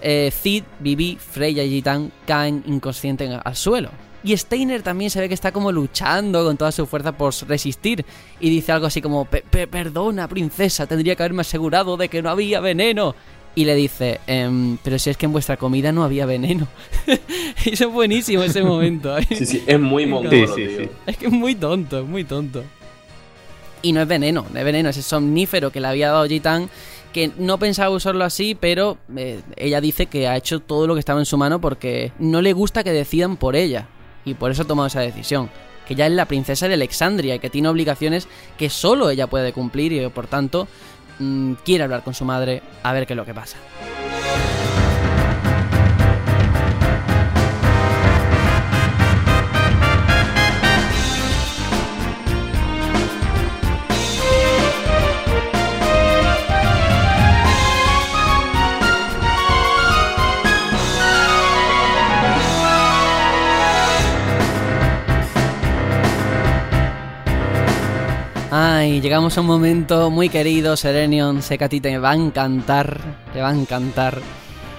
eh, 0.01 0.33
Cid, 0.33 0.65
Vivi, 0.81 1.17
Freya 1.21 1.63
y 1.63 1.69
Gitan 1.71 2.11
caen 2.27 2.65
inconscientes 2.67 3.31
en- 3.31 3.41
al 3.45 3.55
suelo. 3.57 3.91
Y 4.25 4.37
Steiner 4.37 4.83
también 4.83 5.11
se 5.11 5.21
ve 5.21 5.29
que 5.29 5.35
está 5.35 5.51
como 5.53 5.73
luchando 5.73 6.45
con 6.45 6.57
toda 6.57 6.71
su 6.73 6.87
fuerza 6.87 7.13
por 7.17 7.35
resistir. 7.49 8.05
Y 8.41 8.51
dice 8.51 8.71
algo 8.73 8.87
así 8.87 9.03
como, 9.03 9.25
"Pe- 9.25 9.43
pe- 9.49 9.67
perdona, 9.67 10.29
princesa, 10.29 10.87
tendría 10.87 11.17
que 11.17 11.23
haberme 11.25 11.41
asegurado 11.41 11.97
de 11.97 12.09
que 12.09 12.23
no 12.23 12.31
había 12.31 12.61
veneno. 12.61 13.15
Y 13.55 13.65
le 13.67 13.75
dice, 13.75 14.21
"Em, 14.27 14.79
pero 14.83 14.99
si 14.99 15.11
es 15.11 15.17
que 15.17 15.27
en 15.27 15.33
vuestra 15.33 15.57
comida 15.57 15.93
no 15.93 16.05
había 16.05 16.25
veneno. 16.25 16.69
y 17.65 17.71
eso 17.71 17.89
es 17.89 17.93
buenísimo 17.93 18.43
ese 18.45 18.63
momento. 18.63 19.19
¿eh? 19.19 19.27
Sí, 19.29 19.45
sí, 19.45 19.63
es 19.67 19.79
muy 19.81 20.07
mongolo, 20.07 20.31
sí, 20.55 20.55
tío. 20.67 20.79
sí. 20.85 20.89
Es 21.07 21.17
que 21.17 21.27
es 21.27 21.33
muy 21.33 21.55
tonto, 21.55 21.99
es 22.01 22.07
muy 22.07 22.25
tonto. 22.25 22.63
Y 23.83 23.93
no 23.93 24.01
es 24.01 24.07
veneno, 24.09 24.47
no 24.53 24.59
es 24.59 24.65
veneno, 24.65 24.89
es 24.91 24.97
el 24.97 25.03
somnífero 25.03 25.73
que 25.73 25.81
le 25.81 25.89
había 25.89 26.11
dado 26.13 26.25
Gitan, 26.27 26.71
que 27.13 27.33
no 27.37 27.59
pensaba 27.59 27.91
usarlo 27.91 28.25
así, 28.25 28.55
pero 28.55 28.97
eh, 29.17 29.41
ella 29.57 29.81
dice 29.81 30.07
que 30.07 30.29
ha 30.29 30.37
hecho 30.37 30.61
todo 30.61 30.87
lo 30.87 30.95
que 30.95 31.01
estaba 31.01 31.19
en 31.19 31.27
su 31.27 31.37
mano 31.37 31.61
porque 31.61 32.13
no 32.21 32.41
le 32.41 32.53
gusta 32.53 32.85
que 32.85 32.93
decidan 32.93 33.37
por 33.37 33.57
ella. 33.57 33.89
Y 34.25 34.35
por 34.35 34.51
eso 34.51 34.63
ha 34.63 34.67
tomado 34.67 34.87
esa 34.87 35.01
decisión. 35.01 35.51
Que 35.87 35.95
ya 35.95 36.07
es 36.07 36.13
la 36.13 36.27
princesa 36.27 36.69
de 36.69 36.75
Alexandria 36.75 37.35
y 37.35 37.39
que 37.39 37.51
tiene 37.51 37.69
obligaciones 37.69 38.29
que 38.57 38.71
solo 38.71 39.11
ella 39.11 39.27
puede 39.27 39.53
cumplir 39.53 39.93
y 39.93 40.09
por 40.09 40.27
tanto 40.27 40.69
mm, 41.19 41.55
quiere 41.65 41.85
hablar 41.85 42.05
con 42.05 42.15
su 42.15 42.25
madre 42.25 42.63
a 42.83 42.93
ver 42.93 43.07
qué 43.07 43.15
es 43.15 43.17
lo 43.17 43.25
que 43.25 43.35
pasa. 43.35 43.59
Ay, 68.55 69.01
llegamos 69.01 69.39
a 69.39 69.41
un 69.41 69.47
momento 69.47 70.11
muy 70.11 70.29
querido, 70.29 70.77
Serenion, 70.77 71.41
sé 71.41 71.57
que 71.57 71.65
a 71.65 71.69
ti 71.71 71.81
te 71.81 71.97
va 71.97 72.11
a 72.11 72.15
encantar, 72.17 73.01
te 73.33 73.41
va 73.41 73.49
a 73.49 73.55
encantar. 73.55 74.21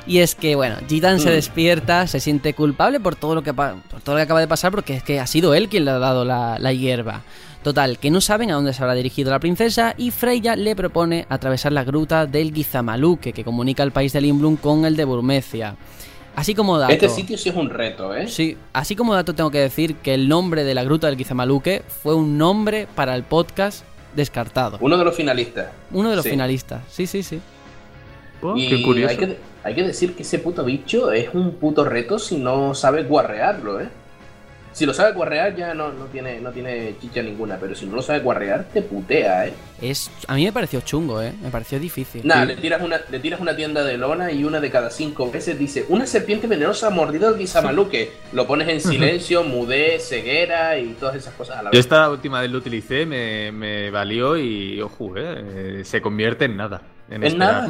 Y 0.06 0.20
es 0.20 0.36
que, 0.36 0.56
bueno, 0.56 0.76
Gitan 0.88 1.20
se 1.20 1.30
Mm. 1.30 1.34
despierta, 1.34 2.06
se 2.06 2.20
siente 2.20 2.54
culpable 2.54 3.00
por 3.00 3.16
todo 3.16 3.34
lo 3.34 3.42
que 3.42 3.52
por 3.52 3.74
todo 4.04 4.14
lo 4.14 4.18
que 4.18 4.22
acaba 4.24 4.42
de 4.42 4.48
pasar, 4.48 4.70
porque 4.72 4.94
es 4.98 5.02
que 5.02 5.20
ha 5.20 5.26
sido 5.26 5.56
él 5.56 5.70
quien 5.70 5.86
le 5.86 5.92
ha 5.92 5.98
dado 5.98 6.24
la, 6.24 6.60
la 6.60 6.72
hierba. 6.72 7.22
Total, 7.64 7.98
que 7.98 8.12
no 8.12 8.22
saben 8.22 8.52
a 8.52 8.56
dónde 8.56 8.74
se 8.74 8.84
habrá 8.84 8.94
dirigido 8.94 9.32
la 9.32 9.40
princesa 9.40 9.96
y 9.98 10.12
Freya 10.12 10.56
le 10.56 10.76
propone 10.76 11.26
atravesar 11.30 11.72
la 11.72 11.84
gruta 11.84 12.28
del 12.28 12.54
Gizamaluque, 12.54 13.34
que 13.34 13.44
comunica 13.46 13.82
el 13.82 13.92
país 13.92 14.14
de 14.14 14.22
Limblum 14.22 14.58
con 14.58 14.86
el 14.86 14.96
de 14.96 15.06
Burmecia. 15.06 15.76
Así 16.36 16.56
como 16.56 16.78
dato... 16.78 16.94
Este 16.94 17.10
sitio 17.10 17.38
sí 17.38 17.50
es 17.50 17.56
un 17.56 17.70
reto, 17.70 18.16
¿eh? 18.16 18.28
Sí, 18.28 18.58
así 18.74 18.96
como 18.96 19.14
dato 19.14 19.36
tengo 19.36 19.52
que 19.52 19.60
decir 19.60 19.96
que 19.98 20.14
el 20.14 20.28
nombre 20.28 20.64
de 20.64 20.74
la 20.74 20.84
gruta 20.84 21.08
del 21.08 21.18
Gizamaluque 21.18 21.84
fue 21.88 22.16
un 22.16 22.38
nombre 22.38 22.88
para 22.96 23.16
el 23.16 23.24
podcast 23.24 23.84
descartado. 24.16 24.78
Uno 24.82 24.98
de 24.98 25.06
los 25.06 25.16
finalistas. 25.16 25.68
Uno 25.92 26.10
de 26.10 26.16
los 26.16 26.24
sí. 26.24 26.32
finalistas. 26.32 26.82
Sí, 26.90 27.06
sí, 27.08 27.24
sí. 27.24 27.40
Oh, 28.42 28.58
y 28.58 28.68
qué 28.68 28.82
curioso. 28.82 29.12
Hay 29.12 29.18
que, 29.18 29.38
hay 29.64 29.76
que 29.76 29.84
decir 29.84 30.16
que 30.16 30.24
ese 30.24 30.40
puto 30.40 30.64
bicho 30.66 31.12
es 31.12 31.34
un 31.34 31.54
puto 31.54 31.84
reto 31.84 32.20
si 32.20 32.38
no 32.38 32.74
sabe 32.74 33.04
guarrearlo, 33.04 33.80
¿eh? 33.80 33.90
Si 34.74 34.86
lo 34.86 34.94
sabe 34.94 35.14
guarrear 35.14 35.56
ya 35.56 35.74
no, 35.74 35.92
no, 35.94 36.06
tiene, 36.06 36.40
no 36.42 36.52
tiene 36.52 36.96
chicha 37.00 37.22
ninguna, 37.22 37.58
pero 37.58 37.76
si 37.76 37.86
no 37.86 37.96
lo 37.96 38.02
sabe 38.02 38.20
guarrear 38.20 38.66
te 38.74 38.82
putea, 38.82 39.48
¿eh? 39.48 39.54
Es 39.82 40.10
a 40.28 40.36
mí 40.36 40.46
me 40.46 40.52
pareció 40.52 40.82
chungo, 40.82 41.22
¿eh? 41.22 41.34
Me 41.42 41.50
pareció 41.50 41.80
difícil. 41.80 42.22
Nada, 42.26 42.46
le 42.46 42.56
tiras, 42.56 42.82
una, 42.82 43.00
le 43.10 43.20
tiras 43.20 43.40
una 43.40 43.56
tienda 43.56 43.84
de 43.84 43.98
lona 43.98 44.32
y 44.32 44.44
una 44.44 44.60
de 44.60 44.70
cada 44.72 44.90
cinco 44.90 45.30
veces 45.32 45.58
dice 45.60 45.86
una 45.90 46.06
serpiente 46.08 46.48
venenosa 46.48 46.88
ha 46.88 46.90
mordido 46.90 47.28
al 47.28 47.38
guisamaluque. 47.38 48.12
Lo 48.34 48.48
pones 48.48 48.68
en 48.68 48.82
silencio, 48.82 49.44
mudé, 49.44 50.00
ceguera 50.00 50.78
y 50.80 50.94
todas 51.00 51.16
esas 51.16 51.34
cosas 51.36 51.58
a 51.58 51.64
la 51.64 51.70
Yo 51.72 51.78
vez. 51.78 51.80
esta 51.80 52.10
última 52.10 52.42
vez 52.42 52.50
lo 52.50 52.58
utilicé, 52.58 53.06
me, 53.06 53.52
me 53.52 53.92
valió 53.92 54.38
y, 54.38 54.82
ojo, 54.82 55.14
eh, 55.16 55.82
se 55.84 56.02
convierte 56.02 56.46
en 56.46 56.58
nada. 56.58 56.82
En 57.10 57.38
nada. 57.38 57.68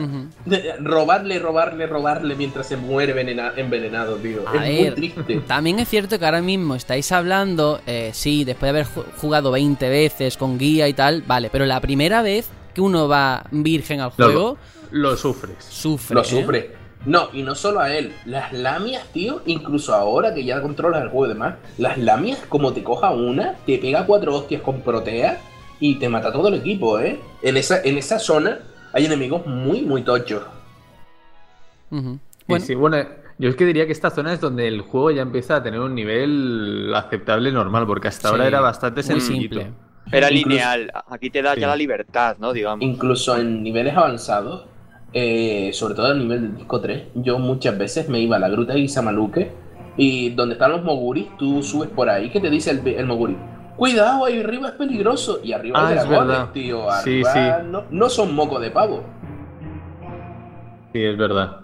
Robarle, 0.80 1.40
robarle, 1.40 1.88
robarle 1.88 2.36
mientras 2.36 2.68
se 2.68 2.78
muere 2.78 3.14
venena- 3.14 3.54
envenenado, 3.56 4.16
tío. 4.18 4.48
A 4.48 4.68
es 4.68 4.82
muy 4.82 4.92
triste. 4.92 5.42
También 5.48 5.80
es 5.80 5.90
cierto 5.90 6.20
que 6.20 6.26
ahora 6.26 6.42
mismo 6.42 6.76
estáis 6.76 7.12
hablando, 7.12 7.82
eh, 7.88 8.12
sí, 8.14 8.44
después 8.46 8.72
de 8.72 8.80
haber 8.82 8.86
ju- 8.86 9.06
jugado 9.18 9.52
20 9.52 9.90
veces 9.90 10.38
con 10.38 10.58
guía 10.58 10.88
y 10.88 10.94
tal, 10.94 11.24
vale, 11.24 11.50
pero 11.52 11.66
la 11.66 11.82
primera 11.82 12.22
vez 12.22 12.48
que 12.74 12.82
uno 12.82 13.08
va 13.08 13.44
virgen 13.52 14.00
al 14.02 14.12
Lo- 14.18 14.26
juego, 14.26 14.58
Lo 14.92 15.18
sufres. 15.18 15.58
sufre. 15.68 16.16
Lo 16.16 16.22
¿eh? 16.22 16.26
sufre. 16.26 16.84
No, 17.06 17.28
y 17.34 17.44
no 17.44 17.54
solo 17.54 17.82
a 17.82 17.94
él. 17.94 18.14
Las 18.26 18.54
lamias, 18.54 19.04
tío, 19.12 19.42
incluso 19.46 19.94
ahora 19.94 20.34
que 20.34 20.46
ya 20.46 20.62
controlas 20.62 21.02
el 21.04 21.10
juego 21.10 21.26
y 21.26 21.30
demás, 21.34 21.56
las 21.78 21.98
lamias, 21.98 22.40
como 22.48 22.72
te 22.72 22.82
coja 22.82 23.12
una, 23.12 23.56
te 23.66 23.78
pega 23.78 24.06
cuatro 24.06 24.34
hostias 24.36 24.62
con 24.62 24.80
protea 24.82 25.42
y 25.82 25.96
te 25.96 26.08
mata 26.08 26.32
todo 26.32 26.48
el 26.48 26.54
equipo, 26.54 27.00
¿eh? 27.00 27.20
En 27.42 27.58
esa, 27.58 27.82
en 27.82 27.98
esa 27.98 28.20
zona 28.20 28.60
hay 28.94 29.06
enemigos 29.06 29.46
muy, 29.46 29.82
muy 29.82 30.02
tochos. 30.04 30.44
Sí, 31.90 32.20
Bueno, 32.48 32.66
sí, 32.66 32.76
bueno, 32.76 32.98
yo 33.38 33.50
es 33.50 33.56
que 33.56 33.66
diría 33.66 33.86
que 33.86 33.92
esta 33.92 34.10
zona 34.10 34.34
es 34.34 34.42
donde 34.42 34.68
el 34.68 34.82
juego 34.82 35.12
ya 35.12 35.22
empieza 35.22 35.58
a 35.58 35.64
tener 35.64 35.80
un 35.80 35.94
nivel 35.96 36.92
aceptable 36.96 37.52
normal, 37.52 37.86
porque 37.86 38.08
hasta 38.08 38.30
Sí, 38.30 38.32
ahora 38.34 38.48
era 38.48 38.62
bastante 38.62 39.02
muy 39.02 39.04
sencillito. 39.20 39.60
simple. 39.60 39.74
Era 40.12 40.28
Incluso- 40.32 40.50
lineal. 40.50 40.92
Aquí 41.10 41.30
te 41.30 41.42
da 41.42 41.54
Sí. 41.56 41.62
ya 41.62 41.68
la 41.68 41.76
libertad, 41.76 42.38
¿no? 42.40 42.52
Digamos. 42.54 42.84
Incluso 42.84 43.38
en 43.38 43.64
niveles 43.64 43.96
avanzados, 43.96 44.66
eh, 45.14 45.70
sobre 45.74 45.96
todo 45.96 46.08
en 46.12 46.18
el 46.18 46.24
nivel 46.24 46.42
del 46.42 46.58
disco 46.58 46.82
3, 46.82 47.04
yo 47.16 47.40
muchas 47.40 47.78
veces 47.78 48.10
me 48.10 48.20
iba 48.20 48.36
a 48.36 48.40
la 48.40 48.50
gruta 48.50 48.74
de 48.74 48.80
Isamaluke 48.80 49.52
y 49.96 50.32
donde 50.32 50.54
están 50.54 50.72
los 50.72 50.84
moguris, 50.84 51.28
tú 51.38 51.62
subes 51.64 51.90
por 51.90 52.10
ahí, 52.10 52.30
que 52.32 52.40
te 52.42 52.50
dice 52.50 52.72
el, 52.72 52.86
el 52.88 53.06
moguri? 53.06 53.38
Cuidado, 53.76 54.26
ahí 54.26 54.40
arriba 54.40 54.70
es 54.70 54.74
peligroso. 54.76 55.40
Y 55.44 55.52
arriba 55.54 55.80
Ah, 55.80 55.88
hay 55.90 55.96
dragones, 55.96 56.54
tío. 56.54 56.84
Sí, 57.04 57.24
Arriba 57.24 57.34
sí. 57.62 57.68
No, 57.70 57.84
no 57.90 58.10
son 58.10 58.36
moco 58.36 58.60
de 58.60 58.72
pavo. 58.72 59.04
Sí, 60.94 61.04
es 61.04 61.18
verdad. 61.18 61.63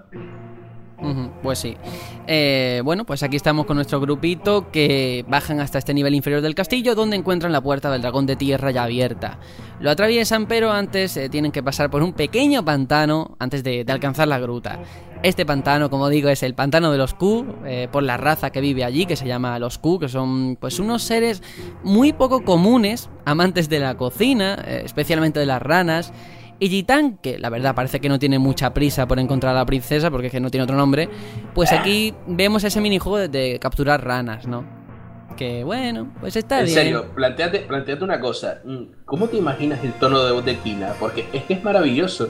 Pues 1.41 1.59
sí. 1.59 1.77
Eh, 2.27 2.81
bueno, 2.83 3.05
pues 3.05 3.23
aquí 3.23 3.35
estamos 3.35 3.65
con 3.65 3.75
nuestro 3.75 3.99
grupito 3.99 4.69
que 4.71 5.25
bajan 5.27 5.59
hasta 5.59 5.77
este 5.77 5.93
nivel 5.93 6.13
inferior 6.13 6.41
del 6.41 6.55
castillo 6.55 6.95
donde 6.95 7.15
encuentran 7.15 7.51
la 7.51 7.61
puerta 7.61 7.89
del 7.91 8.01
dragón 8.01 8.25
de 8.25 8.35
tierra 8.35 8.71
ya 8.71 8.83
abierta. 8.83 9.39
Lo 9.79 9.89
atraviesan 9.89 10.45
pero 10.45 10.71
antes 10.71 11.15
eh, 11.17 11.29
tienen 11.29 11.51
que 11.51 11.63
pasar 11.63 11.89
por 11.89 12.03
un 12.03 12.13
pequeño 12.13 12.63
pantano 12.65 13.35
antes 13.39 13.63
de, 13.63 13.83
de 13.85 13.91
alcanzar 13.91 14.27
la 14.27 14.39
gruta. 14.39 14.79
Este 15.21 15.45
pantano, 15.45 15.89
como 15.89 16.07
digo, 16.07 16.29
es 16.29 16.43
el 16.43 16.53
pantano 16.53 16.93
de 16.93 16.97
los 16.97 17.13
Q, 17.13 17.45
eh, 17.65 17.89
por 17.91 18.03
la 18.03 18.15
raza 18.15 18.51
que 18.51 18.61
vive 18.61 18.85
allí, 18.85 19.05
que 19.05 19.17
se 19.17 19.27
llama 19.27 19.59
los 19.59 19.77
Q, 19.77 19.99
que 19.99 20.07
son 20.07 20.55
pues 20.55 20.79
unos 20.79 21.03
seres 21.03 21.43
muy 21.83 22.13
poco 22.13 22.45
comunes, 22.45 23.09
amantes 23.25 23.67
de 23.67 23.79
la 23.79 23.97
cocina, 23.97 24.63
eh, 24.65 24.83
especialmente 24.85 25.39
de 25.41 25.45
las 25.45 25.61
ranas. 25.61 26.13
Y 26.59 26.67
Gitán, 26.69 27.17
que 27.21 27.39
la 27.39 27.49
verdad 27.49 27.73
parece 27.73 27.99
que 28.01 28.09
no 28.09 28.19
tiene 28.19 28.37
mucha 28.37 28.73
prisa 28.73 29.07
por 29.07 29.17
encontrar 29.19 29.55
a 29.55 29.59
la 29.59 29.65
princesa, 29.65 30.11
porque 30.11 30.27
es 30.27 30.31
que 30.33 30.39
no 30.41 30.51
tiene 30.51 30.63
otro 30.65 30.75
nombre, 30.75 31.09
pues 31.53 31.71
aquí 31.71 32.13
vemos 32.27 32.63
ese 32.63 32.81
minijuego 32.81 33.17
de, 33.17 33.29
de 33.29 33.59
capturar 33.59 34.03
ranas, 34.03 34.45
¿no? 34.45 34.65
Que 35.37 35.63
bueno, 35.63 36.11
pues 36.19 36.35
está 36.35 36.59
en 36.59 36.65
bien. 36.65 36.75
serio, 36.75 37.05
planteate, 37.15 37.59
planteate 37.61 38.03
una 38.03 38.19
cosa. 38.19 38.59
Mm, 38.65 38.83
¿Cómo 39.05 39.29
te 39.29 39.37
imaginas 39.37 39.81
el 39.85 39.93
tono 39.93 40.23
de 40.25 40.33
voz 40.33 40.43
de 40.43 40.57
Kina? 40.57 40.95
Porque 40.99 41.27
es 41.31 41.43
que 41.43 41.53
es 41.53 41.63
maravilloso. 41.63 42.29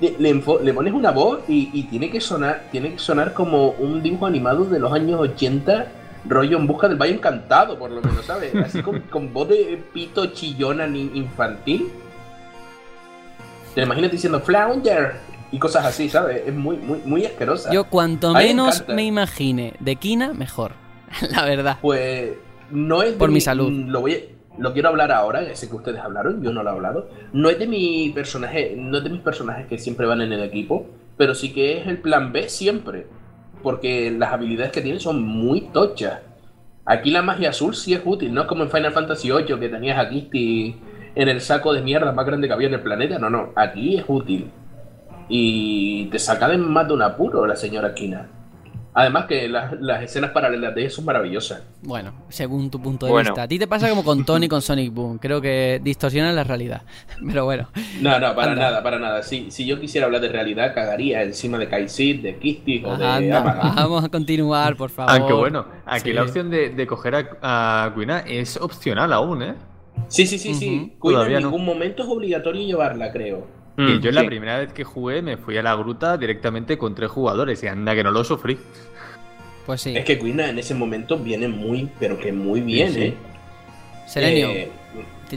Le, 0.00 0.14
le 0.18 0.32
le 0.62 0.74
pones 0.74 0.92
una 0.94 1.10
voz 1.10 1.40
y, 1.48 1.70
y 1.72 1.82
tiene 1.84 2.08
que 2.10 2.20
sonar 2.20 2.68
tiene 2.70 2.92
que 2.92 2.98
sonar 3.00 3.34
como 3.34 3.70
un 3.72 4.02
dibujo 4.02 4.26
animado 4.26 4.64
de 4.64 4.78
los 4.78 4.92
años 4.92 5.20
80, 5.20 5.92
rollo 6.24 6.56
en 6.56 6.66
busca 6.66 6.88
del 6.88 6.96
Valle 6.96 7.14
Encantado, 7.14 7.78
por 7.78 7.90
lo 7.90 8.00
menos, 8.00 8.24
¿sabes? 8.24 8.54
Así 8.54 8.80
con, 8.80 9.00
con 9.10 9.32
voz 9.32 9.48
de 9.48 9.82
pito 9.92 10.26
chillona 10.26 10.86
ni 10.86 11.10
infantil. 11.14 11.88
Te 13.78 13.84
imaginas 13.84 14.10
diciendo 14.10 14.40
Flounder 14.40 15.12
y 15.52 15.58
cosas 15.60 15.84
así, 15.86 16.08
¿sabes? 16.08 16.42
Es 16.46 16.52
muy, 16.52 16.76
muy, 16.78 16.98
muy 17.04 17.24
asquerosa. 17.24 17.70
Yo 17.72 17.84
cuanto 17.84 18.32
me 18.34 18.40
menos 18.46 18.84
me 18.88 19.04
imagine 19.04 19.74
de 19.78 19.94
Kina, 19.94 20.34
mejor. 20.34 20.72
la 21.30 21.44
verdad. 21.44 21.76
Pues 21.80 22.32
no 22.72 23.04
es 23.04 23.12
de 23.12 23.16
Por 23.18 23.30
mi 23.30 23.40
salud. 23.40 23.70
mm, 23.70 23.88
Lo 23.90 24.00
voy 24.00 24.14
a- 24.14 24.18
lo 24.60 24.72
quiero 24.72 24.88
hablar 24.88 25.12
ahora, 25.12 25.54
sé 25.54 25.68
que 25.70 25.76
ustedes 25.76 26.00
hablaron, 26.00 26.42
yo 26.42 26.52
no 26.52 26.64
lo 26.64 26.70
he 26.70 26.72
hablado. 26.72 27.08
No 27.32 27.48
es 27.50 27.60
de 27.60 27.68
mi 27.68 28.10
personaje, 28.12 28.74
no 28.76 28.98
es 28.98 29.04
de 29.04 29.10
mis 29.10 29.20
personajes 29.20 29.68
que 29.68 29.78
siempre 29.78 30.04
van 30.08 30.20
en 30.22 30.32
el 30.32 30.42
equipo, 30.42 30.86
pero 31.16 31.36
sí 31.36 31.52
que 31.52 31.78
es 31.78 31.86
el 31.86 31.98
plan 31.98 32.32
B 32.32 32.48
siempre, 32.48 33.06
porque 33.62 34.10
las 34.10 34.32
habilidades 34.32 34.72
que 34.72 34.80
tiene 34.80 34.98
son 34.98 35.22
muy 35.22 35.60
tochas. 35.72 36.18
Aquí 36.84 37.12
la 37.12 37.22
magia 37.22 37.50
azul 37.50 37.76
sí 37.76 37.94
es 37.94 38.00
útil, 38.04 38.34
no 38.34 38.40
es 38.40 38.46
como 38.48 38.64
en 38.64 38.70
Final 38.70 38.90
Fantasy 38.90 39.30
VIII 39.30 39.60
que 39.60 39.68
tenías 39.68 39.96
a 39.96 40.08
Kitty 40.08 40.74
en 41.18 41.28
el 41.28 41.40
saco 41.40 41.72
de 41.72 41.82
mierda 41.82 42.12
más 42.12 42.24
grande 42.24 42.46
que 42.46 42.54
había 42.54 42.68
en 42.68 42.74
el 42.74 42.80
planeta. 42.80 43.18
No, 43.18 43.28
no, 43.28 43.50
aquí 43.56 43.96
es 43.98 44.04
útil. 44.08 44.50
Y 45.28 46.06
te 46.06 46.18
saca 46.18 46.48
de 46.48 46.56
más 46.58 46.86
de 46.88 46.94
un 46.94 47.02
apuro 47.02 47.46
la 47.46 47.56
señora 47.56 47.92
Kina. 47.94 48.28
Además 48.94 49.26
que 49.26 49.46
las, 49.48 49.74
las 49.80 50.02
escenas 50.02 50.30
paralelas 50.32 50.74
de 50.74 50.86
eso 50.86 50.96
son 50.96 51.04
maravillosas. 51.04 51.62
Bueno, 51.82 52.12
según 52.30 52.68
tu 52.70 52.80
punto 52.82 53.06
de 53.06 53.12
Bueno. 53.12 53.30
vista. 53.30 53.42
A 53.42 53.48
ti 53.48 53.56
te 53.58 53.68
pasa 53.68 53.88
como 53.90 54.02
con 54.02 54.24
Tony 54.24 54.48
con 54.48 54.60
Sonic 54.62 54.92
Boom. 54.92 55.18
Creo 55.18 55.40
que 55.40 55.80
distorsionan 55.84 56.34
la 56.34 56.42
realidad. 56.42 56.82
Pero 57.26 57.44
bueno. 57.44 57.68
No, 58.00 58.18
no, 58.18 58.34
para 58.34 58.52
Anda. 58.52 58.62
nada, 58.64 58.82
para 58.82 58.98
nada. 58.98 59.22
Si, 59.22 59.50
si 59.52 59.66
yo 59.66 59.78
quisiera 59.78 60.06
hablar 60.06 60.20
de 60.22 60.28
realidad, 60.30 60.74
cagaría 60.74 61.22
encima 61.22 61.58
de 61.58 61.68
Kaisit, 61.68 62.22
de 62.22 62.38
Kitty 62.38 62.82
o 62.84 62.96
de 62.96 63.06
Anda, 63.06 63.40
vamos 63.76 64.04
a 64.04 64.08
continuar, 64.08 64.74
por 64.76 64.90
favor. 64.90 65.12
Aunque 65.12 65.32
bueno, 65.34 65.66
aquí 65.86 66.08
Sí. 66.08 66.12
la 66.14 66.22
opción 66.22 66.50
de, 66.50 66.70
de 66.70 66.86
coger 66.86 67.14
a, 67.42 67.84
a 67.84 67.94
Quina 67.94 68.20
es 68.20 68.56
opcional 68.56 69.12
aún, 69.12 69.42
¿eh? 69.42 69.54
Sí, 70.08 70.26
sí, 70.26 70.38
sí, 70.38 70.54
sí. 70.54 70.92
Cuida, 70.98 71.18
Todavía 71.18 71.38
en 71.38 71.42
no. 71.44 71.50
ningún 71.50 71.64
momento 71.66 72.02
es 72.04 72.08
obligatorio 72.08 72.62
llevarla, 72.62 73.10
creo. 73.12 73.46
y 73.76 74.00
yo 74.00 74.10
la 74.12 74.22
sí. 74.22 74.26
primera 74.26 74.58
vez 74.58 74.72
que 74.72 74.84
jugué 74.84 75.22
me 75.22 75.36
fui 75.36 75.56
a 75.56 75.62
la 75.62 75.74
gruta 75.74 76.16
directamente 76.16 76.78
con 76.78 76.94
tres 76.94 77.10
jugadores 77.10 77.62
y 77.62 77.66
anda 77.66 77.94
que 77.94 78.02
no 78.04 78.10
lo 78.10 78.24
sufrí. 78.24 78.58
Pues 79.66 79.82
sí. 79.82 79.96
Es 79.96 80.04
que 80.04 80.18
Quina 80.18 80.48
en 80.48 80.58
ese 80.58 80.74
momento 80.74 81.18
viene 81.18 81.46
muy, 81.48 81.88
pero 82.00 82.18
que 82.18 82.32
muy 82.32 82.60
bien, 82.62 82.92
sí. 82.94 83.00
¿eh? 83.02 83.14
Serenio, 84.06 84.48
Eh, 84.48 84.70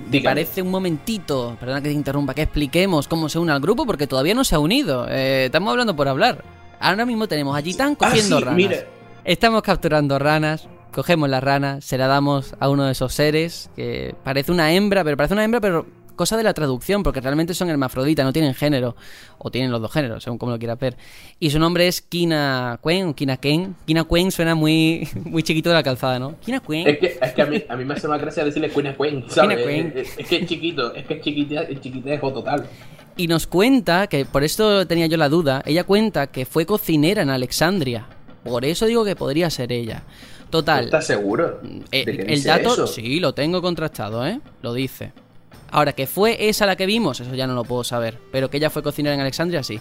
¿te, 0.10 0.22
parece 0.22 0.62
un 0.62 0.72
momentito, 0.72 1.58
perdona 1.60 1.82
que 1.82 1.90
te 1.90 1.94
interrumpa, 1.96 2.34
que 2.34 2.44
expliquemos 2.44 3.08
cómo 3.10 3.28
se 3.28 3.38
une 3.40 3.52
al 3.52 3.60
grupo? 3.60 3.86
Porque 3.86 4.08
todavía 4.08 4.34
no 4.34 4.44
se 4.46 4.56
ha 4.56 4.60
unido. 4.60 5.06
Eh, 5.10 5.46
estamos 5.48 5.70
hablando 5.72 5.96
por 5.96 6.08
hablar. 6.08 6.44
Ahora 6.80 7.06
mismo 7.06 7.28
tenemos 7.28 7.58
a 7.58 7.62
Gitán 7.62 7.94
Ah, 8.00 8.08
cogiendo 8.08 8.38
sí, 8.38 8.44
ranas. 8.44 8.56
mira. 8.58 8.78
Estamos 9.26 9.62
capturando 9.62 10.18
ranas, 10.18 10.68
cogemos 10.92 11.30
la 11.30 11.40
rana, 11.40 11.82
se 11.82 11.98
la 11.98 12.08
damos 12.08 12.56
a 12.60 12.70
uno 12.70 12.86
de 12.86 12.92
esos 12.92 13.14
seres 13.14 13.70
que 13.76 14.16
parece 14.24 14.52
una 14.52 14.74
hembra, 14.74 15.04
pero 15.04 15.18
parece 15.18 15.34
una 15.34 15.44
hembra, 15.44 15.62
pero 15.62 15.86
cosa 16.16 16.38
de 16.38 16.44
la 16.44 16.54
traducción, 16.54 17.02
porque 17.02 17.20
realmente 17.20 17.56
son 17.56 17.70
hermafroditas, 17.70 18.24
no 18.24 18.32
tienen 18.32 18.54
género, 18.54 18.96
o 19.40 19.50
tienen 19.50 19.72
los 19.72 19.82
dos 19.82 19.92
géneros, 19.92 20.24
según 20.24 20.38
como 20.38 20.52
lo 20.52 20.60
quieras 20.60 20.78
ver. 20.78 20.96
Y 21.40 21.50
su 21.50 21.58
nombre 21.58 21.88
es 21.88 22.02
Kina 22.02 22.80
Quen 22.84 23.08
o 23.08 23.16
Kina 23.16 23.38
Ken. 23.38 23.76
Kina 23.88 24.04
Quen 24.04 24.32
suena 24.32 24.54
muy, 24.54 25.10
muy 25.26 25.42
chiquito 25.42 25.70
de 25.70 25.76
la 25.76 25.84
calzada, 25.84 26.20
¿no? 26.20 26.40
Kina 26.40 26.60
Quen. 26.60 26.88
Es 26.88 27.00
que, 27.00 27.18
es 27.20 27.34
que 27.34 27.42
a, 27.42 27.46
mí, 27.48 27.64
a 27.68 27.76
mí 27.76 27.86
me 27.86 27.96
hace 27.96 28.08
más 28.08 28.22
gracia 28.22 28.44
decirle 28.46 28.70
Quina 28.70 28.96
Quen, 28.96 29.26
¿sabes? 29.30 29.58
Quina 29.58 29.68
Quen. 29.68 29.94
Es, 29.96 30.18
es 30.18 30.28
que 30.28 30.36
es 30.36 30.46
chiquito, 30.46 30.94
es 30.94 31.06
que 31.06 31.16
es 31.16 31.22
chiquita, 31.22 31.62
es 31.64 31.82
chiquitejo 31.82 32.32
total. 32.32 32.68
Y 33.18 33.28
nos 33.28 33.48
cuenta, 33.48 34.08
que 34.08 34.26
por 34.26 34.44
esto 34.44 34.86
tenía 34.86 35.08
yo 35.08 35.18
la 35.18 35.28
duda, 35.28 35.64
ella 35.66 35.86
cuenta 35.86 36.28
que 36.28 36.46
fue 36.46 36.68
cocinera 36.68 37.24
en 37.24 37.30
Alexandria. 37.30 38.08
Por 38.44 38.66
eso 38.66 38.86
digo 38.86 39.06
que 39.06 39.16
podría 39.16 39.50
ser 39.50 39.72
ella. 39.72 40.04
Total. 40.52 40.86
¿Estás 40.86 41.08
seguro? 41.08 41.60
Eh, 41.92 42.06
de 42.06 42.18
que 42.18 42.22
el 42.22 42.28
dice 42.28 42.50
dato, 42.50 42.74
eso? 42.74 42.88
sí, 42.88 43.20
lo 43.20 43.34
tengo 43.34 43.62
contrastado, 43.62 44.28
¿eh? 44.28 44.40
Lo 44.62 44.74
dice. 44.74 45.14
Ahora, 45.72 45.94
que 45.94 46.06
fue 46.06 46.50
esa 46.50 46.66
la 46.66 46.76
que 46.76 46.86
vimos, 46.86 47.22
eso 47.22 47.34
ya 47.34 47.48
no 47.48 47.56
lo 47.56 47.64
puedo 47.64 47.86
saber. 47.86 48.20
Pero 48.32 48.50
que 48.50 48.58
ella 48.58 48.70
fue 48.70 48.84
cocinera 48.84 49.16
en 49.16 49.22
Alexandria, 49.22 49.64
sí. 49.64 49.80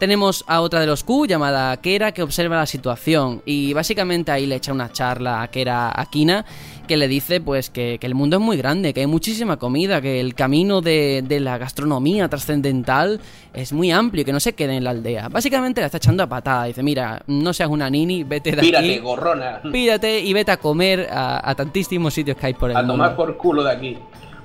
Tenemos 0.00 0.44
a 0.48 0.60
otra 0.60 0.80
de 0.80 0.88
los 0.88 1.04
Q 1.04 1.26
llamada 1.26 1.76
Kera 1.76 2.10
que 2.12 2.22
observa 2.22 2.56
la 2.56 2.66
situación. 2.66 3.42
Y 3.46 3.72
básicamente 3.72 4.32
ahí 4.32 4.46
le 4.46 4.56
echa 4.56 4.72
una 4.72 4.90
charla 4.90 5.40
a 5.40 5.48
Kera 5.48 5.92
Akina 5.94 6.44
que 6.88 6.96
le 6.96 7.06
dice 7.06 7.40
pues 7.40 7.70
que, 7.70 7.98
que 8.00 8.06
el 8.08 8.16
mundo 8.16 8.38
es 8.38 8.42
muy 8.42 8.56
grande, 8.56 8.92
que 8.92 9.02
hay 9.02 9.06
muchísima 9.06 9.56
comida, 9.58 10.00
que 10.00 10.18
el 10.18 10.34
camino 10.34 10.80
de, 10.80 11.22
de 11.24 11.38
la 11.38 11.56
gastronomía 11.58 12.28
trascendental 12.28 13.20
es 13.54 13.72
muy 13.72 13.92
amplio, 13.92 14.24
que 14.24 14.32
no 14.32 14.40
se 14.40 14.54
quede 14.54 14.74
en 14.76 14.82
la 14.82 14.90
aldea. 14.90 15.28
Básicamente 15.28 15.80
la 15.80 15.86
está 15.86 15.98
echando 15.98 16.24
a 16.24 16.26
patada. 16.26 16.64
Dice, 16.64 16.82
mira, 16.82 17.22
no 17.28 17.52
seas 17.52 17.68
una 17.68 17.88
nini, 17.88 18.24
vete 18.24 18.50
de 18.50 18.56
Pírate, 18.62 18.88
aquí. 18.90 18.98
gorrona. 18.98 19.60
Pídate 19.70 20.18
y 20.18 20.32
vete 20.32 20.50
a 20.50 20.56
comer 20.56 21.06
a, 21.08 21.48
a 21.48 21.54
tantísimos 21.54 22.12
sitios 22.12 22.36
que 22.36 22.46
hay 22.46 22.54
por 22.54 22.70
el 22.72 22.76
A 22.76 22.80
mundo. 22.80 22.94
tomar 22.94 23.14
por 23.14 23.36
culo 23.36 23.62
de 23.62 23.70
aquí. 23.70 23.98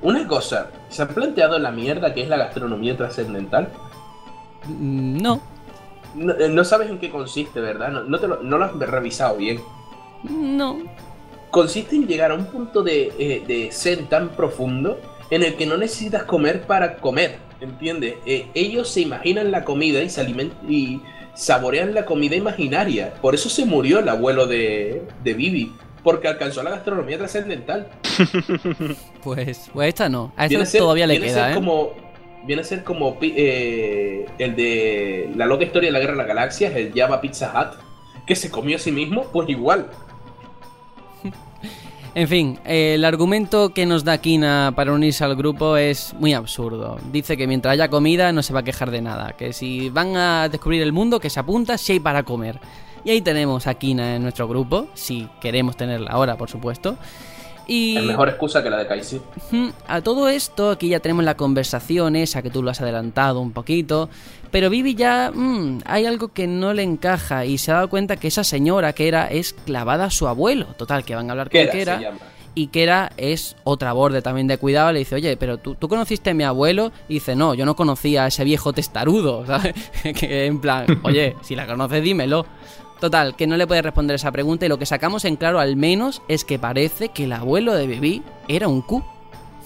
Una 0.04 0.28
cosa, 0.28 0.70
¿se 0.90 1.02
han 1.02 1.08
planteado 1.08 1.58
la 1.58 1.72
mierda 1.72 2.14
que 2.14 2.22
es 2.22 2.28
la 2.30 2.38
gastronomía 2.38 2.96
trascendental? 2.96 3.70
Mm, 4.68 5.18
No, 5.22 5.42
No, 6.16 6.34
eh, 6.34 6.50
no 6.50 6.64
sabes 6.64 6.90
en 6.90 7.00
qué 7.00 7.10
consiste, 7.10 7.60
¿verdad? 7.60 7.90
No, 7.90 8.04
no 8.04 8.20
te 8.20 8.28
lo, 8.28 8.44
no 8.44 8.58
lo 8.58 8.66
has 8.66 8.74
revisado 8.74 9.38
bien. 9.38 9.60
no. 10.30 10.78
Consiste 11.54 11.96
en 11.96 12.08
llegar 12.08 12.32
a 12.32 12.34
un 12.34 12.48
punto 12.48 12.82
de, 12.82 13.14
eh, 13.20 13.44
de 13.46 13.70
zen 13.72 14.08
tan 14.08 14.30
profundo 14.30 15.00
en 15.30 15.44
el 15.44 15.54
que 15.54 15.68
no 15.68 15.78
necesitas 15.78 16.24
comer 16.24 16.64
para 16.64 16.96
comer, 16.98 17.38
¿entiendes? 17.62 18.16
Eh, 18.26 18.48
ellos 18.56 18.90
se 18.90 19.02
imaginan 19.02 19.52
la 19.52 19.64
comida 19.64 20.02
y 20.02 20.10
se 20.10 20.20
alimentan 20.20 20.58
y 20.68 21.00
saborean 21.36 21.94
la 21.94 22.06
comida 22.06 22.36
imaginaria. 22.36 23.14
Por 23.22 23.36
eso 23.36 23.50
se 23.50 23.66
murió 23.66 24.00
el 24.00 24.10
abuelo 24.10 24.48
de, 24.48 25.04
de 25.24 25.34
Vivi, 25.36 25.72
porque 26.04 26.28
alcanzó 26.28 26.64
la 26.64 26.72
gastronomía 26.72 27.20
trascendental. 27.20 27.88
Pues, 29.24 29.70
pues 29.72 29.88
esta 29.88 30.10
no. 30.10 30.34
A 30.36 30.48
esta 30.48 30.80
todavía 30.80 31.08
le 31.08 31.18
queda, 31.18 31.46
ser 31.46 31.52
¿eh? 31.52 31.56
como 31.56 31.94
viene 32.46 32.64
a 32.64 32.66
ser 32.66 32.84
como 32.84 33.18
eh, 33.22 34.26
el 34.38 34.56
de 34.58 35.30
la 35.38 35.46
loca 35.46 35.64
historia 35.64 35.88
de 35.88 35.94
la 35.94 36.00
guerra 36.00 36.12
de 36.14 36.18
las 36.18 36.28
galaxias, 36.28 36.76
el 36.76 36.92
Java 36.94 37.22
Pizza 37.22 37.54
Hut, 37.56 37.80
que 38.26 38.36
se 38.36 38.52
comió 38.52 38.76
a 38.76 38.80
sí 38.80 38.92
mismo, 38.92 39.28
pues 39.32 39.48
igual. 39.48 39.90
En 42.16 42.28
fin, 42.28 42.60
el 42.64 43.04
argumento 43.06 43.74
que 43.74 43.88
nos 43.88 44.04
da 44.04 44.20
Kina 44.20 44.72
para 44.76 44.94
unirse 44.94 45.24
al 45.24 45.36
grupo 45.36 45.78
es 45.78 46.14
muy 46.20 46.34
absurdo. 46.34 47.00
Dice 47.12 47.36
que 47.36 47.48
mientras 47.48 47.74
haya 47.74 47.90
comida 47.90 48.32
no 48.32 48.44
se 48.44 48.54
va 48.54 48.60
a 48.60 48.64
quejar 48.64 48.92
de 48.92 49.02
nada. 49.02 49.34
Que 49.34 49.52
si 49.52 49.90
van 49.90 50.16
a 50.16 50.48
descubrir 50.48 50.84
el 50.84 50.94
mundo, 50.94 51.20
que 51.20 51.32
se 51.32 51.40
apunta 51.40 51.76
si 51.76 51.94
hay 51.94 52.00
para 52.00 52.22
comer. 52.22 52.60
Y 53.04 53.10
ahí 53.10 53.22
tenemos 53.22 53.66
a 53.66 53.74
Kina 53.74 54.16
en 54.16 54.22
nuestro 54.22 54.48
grupo, 54.48 54.88
si 54.94 55.28
queremos 55.42 55.76
tenerla 55.76 56.12
ahora, 56.12 56.38
por 56.38 56.52
supuesto. 56.52 56.98
Y 57.68 57.98
Es 57.98 58.04
mejor 58.04 58.30
excusa 58.30 58.62
que 58.62 58.70
la 58.70 58.78
de 58.78 58.88
Kaisi. 58.88 59.22
A 59.88 60.02
todo 60.02 60.30
esto, 60.30 60.72
aquí 60.72 60.90
ya 60.90 61.00
tenemos 61.00 61.24
la 61.24 61.36
conversación 61.36 62.16
esa 62.16 62.42
que 62.42 62.50
tú 62.50 62.62
lo 62.62 62.72
has 62.72 62.82
adelantado 62.82 63.40
un 63.40 63.52
poquito, 63.52 64.10
pero 64.52 64.70
Vivi 64.70 64.96
ya 64.96 65.32
mm, 65.34 65.82
hay 65.86 66.06
algo 66.06 66.30
que 66.30 66.48
no 66.48 66.74
le 66.74 66.84
encaja 66.84 67.46
y 67.46 67.58
se 67.58 67.72
ha 67.72 67.76
dado 67.76 67.90
cuenta 67.90 68.18
que 68.18 68.28
esa 68.28 68.44
señora 68.44 68.94
que 68.94 69.08
era 69.08 69.28
es 69.28 69.54
clavada 69.54 70.06
a 70.06 70.10
su 70.10 70.28
abuelo. 70.28 70.68
Total, 70.78 71.04
que 71.04 71.16
van 71.16 71.30
a 71.30 71.32
hablar 71.32 71.50
¿Qué 71.50 71.68
con 71.68 71.78
era? 71.78 71.98
Kera 71.98 72.14
y 72.56 72.68
Kera 72.68 73.12
es 73.18 73.56
otra 73.64 73.94
borde 73.94 74.22
también 74.22 74.48
de 74.48 74.58
cuidado. 74.58 74.92
Le 74.92 75.00
dice, 75.00 75.16
oye, 75.16 75.38
pero 75.38 75.58
tú, 75.58 75.76
tú 75.76 75.88
conociste 75.88 76.32
a 76.32 76.34
mi 76.34 76.44
abuelo. 76.44 76.92
Y 77.10 77.16
dice, 77.16 77.36
no, 77.36 77.54
yo 77.54 77.66
no 77.66 77.76
conocía 77.76 78.26
a 78.26 78.28
ese 78.28 78.44
viejo 78.44 78.74
testarudo. 78.74 79.46
¿sabes? 79.48 79.74
que 80.20 80.46
en 80.46 80.60
plan, 80.60 80.86
oye, 81.04 81.36
si 81.42 81.56
la 81.56 81.66
conoces, 81.66 82.04
dímelo. 82.04 82.46
Total, 83.04 83.36
que 83.36 83.48
no 83.48 83.58
le 83.58 83.68
puede 83.68 83.82
responder 83.82 84.16
esa 84.16 84.32
pregunta 84.32 84.66
y 84.66 84.70
lo 84.70 84.80
que 84.80 84.86
sacamos 84.86 85.26
en 85.26 85.36
claro 85.36 85.60
al 85.60 85.76
menos 85.76 86.22
es 86.30 86.46
que 86.46 86.58
parece 86.58 87.10
que 87.10 87.26
el 87.26 87.34
abuelo 87.34 87.74
de 87.74 87.86
Bibi 87.86 88.24
era 88.48 88.70
un 88.70 88.82
Q. 88.82 89.04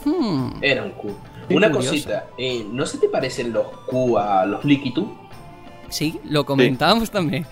Hmm. 0.03 0.53
Era 0.59 0.81
un 0.81 0.89
Q. 0.89 1.15
Una 1.51 1.69
cosita, 1.69 2.25
eh, 2.35 2.65
¿no 2.67 2.83
se 2.87 2.97
te 2.97 3.07
parecen 3.07 3.53
los 3.53 3.67
Q 3.85 4.17
a 4.17 4.43
los 4.47 4.65
Liquitu? 4.65 5.15
Sí, 5.87 6.19
lo 6.23 6.47
comentábamos 6.47 7.11
también. 7.11 7.45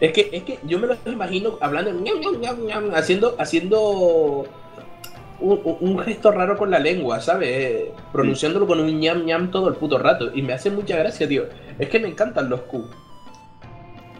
es, 0.00 0.12
que, 0.12 0.30
es 0.32 0.42
que 0.42 0.58
yo 0.64 0.80
me 0.80 0.88
los 0.88 0.98
imagino 1.06 1.56
hablando, 1.60 1.92
haciendo, 2.96 3.36
haciendo 3.38 4.48
un, 5.38 5.98
gesto 6.00 6.32
raro 6.32 6.58
con 6.58 6.72
la 6.72 6.80
lengua, 6.80 7.20
¿sabes? 7.20 7.90
Pronunciándolo 8.10 8.66
con 8.66 8.80
un 8.80 8.98
ñam 8.98 9.24
ñam 9.24 9.52
todo 9.52 9.68
el 9.68 9.76
puto 9.76 9.98
rato. 9.98 10.32
Y 10.34 10.42
me 10.42 10.52
hace 10.52 10.68
mucha 10.68 10.96
gracia, 10.96 11.28
tío. 11.28 11.44
Es 11.78 11.88
que 11.88 12.00
me 12.00 12.08
encantan 12.08 12.48
los 12.48 12.62
Q. 12.62 13.03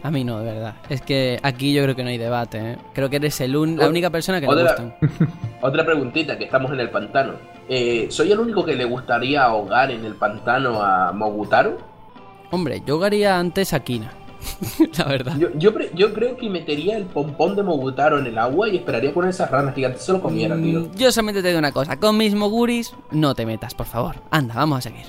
A 0.05 0.11
mí 0.11 0.23
no, 0.23 0.37
de 0.37 0.45
verdad. 0.45 0.75
Es 0.87 1.01
que 1.01 1.39
aquí 1.41 1.73
yo 1.73 1.81
creo 1.81 1.95
que 1.95 2.03
no 2.03 2.09
hay 2.09 2.19
debate. 2.19 2.59
¿eh? 2.59 2.77
Creo 2.93 3.09
que 3.09 3.15
eres 3.15 3.41
el 3.41 3.53
la 3.75 3.89
única 3.89 4.11
persona 4.11 4.39
que 4.39 4.45
le 4.45 4.61
gustan. 4.61 4.95
Otra 5.61 5.83
preguntita, 5.83 6.37
que 6.37 6.43
estamos 6.43 6.71
en 6.73 6.79
el 6.79 6.91
pantano. 6.91 7.33
Eh, 7.67 8.05
¿Soy 8.11 8.31
el 8.31 8.39
único 8.39 8.63
que 8.63 8.75
le 8.75 8.85
gustaría 8.85 9.43
ahogar 9.43 9.89
en 9.89 10.05
el 10.05 10.13
pantano 10.13 10.79
a 10.79 11.11
Mogutaro? 11.11 11.79
Hombre, 12.51 12.83
yo 12.85 12.93
ahogaría 12.93 13.39
antes 13.39 13.73
a 13.73 13.79
Kina. 13.79 14.11
la 14.99 15.05
verdad. 15.05 15.37
Yo, 15.39 15.49
yo, 15.57 16.13
creo 16.13 16.37
que 16.37 16.51
metería 16.51 16.97
el 16.97 17.05
pompón 17.05 17.55
de 17.55 17.63
Mogutaro 17.63 18.19
en 18.19 18.27
el 18.27 18.37
agua 18.37 18.69
y 18.69 18.75
esperaría 18.75 19.11
con 19.11 19.27
esas 19.27 19.49
ranas 19.49 19.73
gigantes 19.73 20.03
se 20.03 20.11
lo 20.11 20.21
comiera, 20.21 20.55
tío. 20.55 20.81
Mm, 20.81 20.95
yo 20.95 21.11
solamente 21.11 21.41
te 21.41 21.47
digo 21.47 21.57
una 21.57 21.71
cosa. 21.71 21.97
Con 21.99 22.15
mis 22.15 22.35
moguris, 22.35 22.93
no 23.09 23.33
te 23.33 23.47
metas, 23.47 23.73
por 23.73 23.87
favor. 23.87 24.17
Anda, 24.29 24.53
vamos 24.53 24.77
a 24.77 24.81
seguir. 24.81 25.05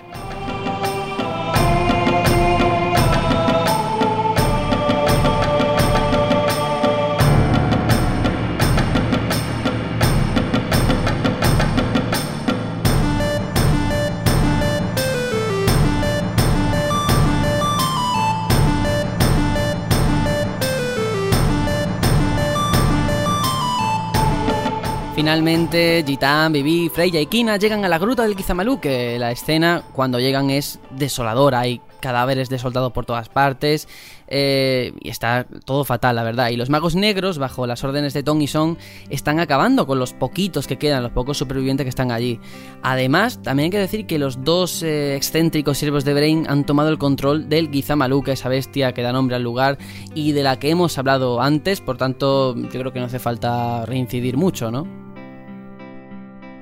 Finalmente, 25.17 26.05
Gitan, 26.07 26.53
Vivi, 26.53 26.91
Freya 26.91 27.19
y 27.23 27.25
Kina 27.25 27.57
llegan 27.57 27.83
a 27.87 27.89
la 27.89 27.99
gruta 27.99 28.23
del 28.25 28.37
Kizamalú, 28.37 28.81
que 28.81 29.19
la 29.19 29.33
escena 29.33 29.83
cuando 29.95 30.21
llegan 30.21 30.51
es 30.51 30.79
desoladora. 30.91 31.61
Hay 31.61 31.81
cadáveres 32.01 32.51
de 32.51 32.59
soldados 32.59 32.93
por 32.93 33.07
todas 33.07 33.31
partes 33.31 33.89
eh, 34.29 34.93
y 35.01 35.09
está 35.09 35.47
todo 35.65 35.85
fatal, 35.85 36.17
la 36.17 36.23
verdad. 36.23 36.51
Y 36.51 36.57
los 36.59 36.69
magos 36.69 36.95
negros, 36.95 37.39
bajo 37.39 37.67
las 37.67 37.83
órdenes 37.83 38.13
de 38.13 38.23
Tong 38.23 38.43
y 38.43 38.47
Song, 38.47 38.77
están 39.09 39.41
acabando 39.41 39.87
con 39.87 39.99
los 39.99 40.13
poquitos 40.13 40.67
que 40.67 40.77
quedan, 40.77 41.03
los 41.03 41.13
pocos 41.13 41.39
supervivientes 41.39 41.87
que 41.87 41.89
están 41.89 42.13
allí. 42.13 42.39
Además, 42.83 43.41
también 43.43 43.65
hay 43.65 43.71
que 43.71 43.79
decir 43.79 44.07
que 44.07 44.19
los 44.19 44.45
dos 44.45 44.83
eh, 44.83 45.17
excéntricos 45.17 45.79
siervos 45.79 46.05
de 46.05 46.13
Brain 46.13 46.45
han 46.47 46.67
tomado 46.67 46.91
el 46.91 46.99
control 46.99 47.49
del 47.49 47.71
Gizamalu, 47.71 48.23
que 48.23 48.33
esa 48.33 48.51
bestia 48.51 48.93
que 48.93 49.01
da 49.01 49.13
nombre 49.13 49.37
al 49.37 49.43
lugar 49.43 49.79
y 50.15 50.33
de 50.33 50.43
la 50.43 50.59
que 50.59 50.69
hemos 50.69 50.99
hablado 50.99 51.41
antes, 51.41 51.81
por 51.81 51.97
tanto, 51.97 52.55
yo 52.55 52.69
creo 52.69 52.93
que 52.93 53.01
no 53.01 53.07
hace 53.07 53.19
falta 53.19 53.87
reincidir 53.87 54.37
mucho, 54.37 54.71
¿no? 54.71 55.06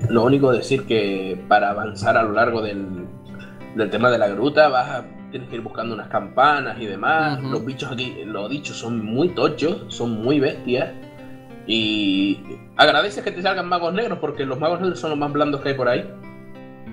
Lo 0.09 0.23
único 0.23 0.51
decir 0.51 0.85
que 0.85 1.39
para 1.47 1.71
avanzar 1.71 2.17
a 2.17 2.23
lo 2.23 2.33
largo 2.33 2.61
del, 2.61 3.07
tema 3.89 4.09
de 4.09 4.17
la 4.17 4.27
gruta 4.27 4.67
vas 4.69 4.89
a, 4.89 5.05
tienes 5.31 5.49
que 5.49 5.55
ir 5.55 5.61
buscando 5.61 5.95
unas 5.95 6.07
campanas 6.09 6.77
y 6.79 6.85
demás. 6.85 7.41
Los 7.41 7.65
bichos 7.65 7.91
aquí, 7.91 8.23
lo 8.25 8.47
dicho, 8.49 8.73
son 8.73 9.03
muy 9.03 9.29
tochos, 9.29 9.85
son 9.87 10.21
muy 10.21 10.39
bestias. 10.39 10.91
Y 11.67 12.39
agradeces 12.77 13.23
que 13.23 13.31
te 13.31 13.41
salgan 13.41 13.67
magos 13.67 13.93
negros 13.93 14.19
porque 14.19 14.45
los 14.45 14.59
magos 14.59 14.79
negros 14.79 14.99
son 14.99 15.09
los 15.11 15.19
más 15.19 15.31
blandos 15.33 15.61
que 15.61 15.69
hay 15.69 15.75
por 15.75 15.87
ahí. 15.87 16.07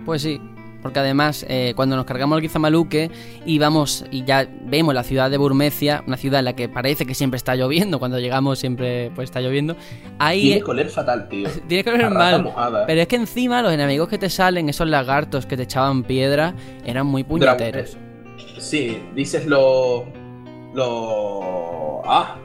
Pues 0.06 0.22
sí, 0.22 0.40
porque 0.82 0.98
además 0.98 1.46
eh, 1.48 1.72
cuando 1.76 1.96
nos 1.96 2.04
cargamos 2.04 2.36
el 2.36 2.42
Gizamaluque 2.42 3.10
y 3.46 3.58
vamos 3.58 4.04
y 4.10 4.24
ya 4.24 4.46
vemos 4.64 4.94
la 4.94 5.04
ciudad 5.04 5.30
de 5.30 5.38
Burmecia, 5.38 6.02
una 6.06 6.16
ciudad 6.16 6.40
en 6.40 6.46
la 6.46 6.54
que 6.54 6.68
parece 6.68 7.06
que 7.06 7.14
siempre 7.14 7.36
está 7.36 7.54
lloviendo, 7.54 7.98
cuando 7.98 8.18
llegamos 8.18 8.58
siempre 8.58 9.10
pues 9.14 9.30
está 9.30 9.40
lloviendo, 9.40 9.76
ahí... 10.18 10.42
Tiene 10.42 10.62
que 10.62 10.70
oler 10.70 10.88
fatal, 10.88 11.28
tío. 11.28 11.48
Tiene 11.68 11.84
que 11.84 11.90
oler 11.90 12.10
mal. 12.10 12.52
Pero 12.86 13.00
es 13.00 13.06
que 13.06 13.16
encima 13.16 13.62
los 13.62 13.72
enemigos 13.72 14.08
que 14.08 14.18
te 14.18 14.28
salen, 14.28 14.68
esos 14.68 14.88
lagartos 14.88 15.46
que 15.46 15.56
te 15.56 15.62
echaban 15.62 16.02
piedra, 16.02 16.54
eran 16.84 17.06
muy 17.06 17.24
puñeteros. 17.24 17.96
Sí, 18.58 19.02
dices 19.14 19.46
lo... 19.46 20.04
Lo... 20.74 22.02
Ah, 22.04 22.36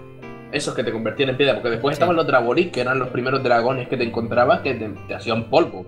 esos 0.51 0.73
que 0.73 0.83
te 0.83 0.91
convertían 0.91 1.29
en 1.29 1.37
piedra, 1.37 1.55
porque 1.55 1.69
después 1.69 1.93
estaban 1.93 2.15
los 2.15 2.25
dragoris, 2.25 2.71
que 2.71 2.81
eran 2.81 2.99
los 2.99 3.09
primeros 3.09 3.43
dragones 3.43 3.87
que 3.87 3.97
te 3.97 4.03
encontrabas 4.03 4.61
que 4.61 4.73
te, 4.73 5.13
hacían 5.13 5.49
polvo 5.49 5.85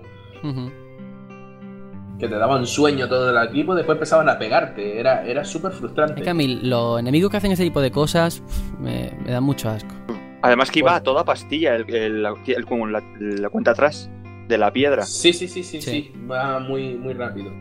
que 2.20 2.28
te 2.28 2.36
daban 2.36 2.66
sueño 2.66 3.08
todo 3.08 3.30
el 3.30 3.48
equipo, 3.48 3.74
después 3.74 3.96
empezaban 3.96 4.28
a 4.28 4.38
pegarte. 4.38 5.00
Era, 5.00 5.24
era 5.24 5.44
súper 5.44 5.72
frustrante. 5.72 6.20
Es 6.20 6.22
que 6.22 6.30
a 6.30 6.34
mí 6.34 6.60
los 6.62 7.00
enemigos 7.00 7.30
que 7.30 7.38
hacen 7.38 7.50
ese 7.50 7.64
tipo 7.64 7.80
de 7.80 7.90
cosas 7.90 8.42
me, 8.78 9.10
me 9.24 9.32
dan 9.32 9.42
mucho 9.42 9.68
asco. 9.70 9.94
Además 10.42 10.70
que 10.70 10.78
iba 10.78 10.94
a 10.94 11.02
toda 11.02 11.24
pastilla 11.24 11.74
el, 11.74 11.92
el, 11.94 12.22
la, 12.22 13.48
cuenta 13.50 13.72
atrás 13.72 14.10
de 14.48 14.58
la 14.58 14.72
piedra. 14.72 15.02
Sí, 15.02 15.32
sí, 15.32 15.48
sí, 15.48 15.62
sí, 15.62 15.80
sí, 15.80 16.12
Va 16.30 16.58
muy, 16.58 16.94
muy 16.94 17.14
rápido. 17.14 17.52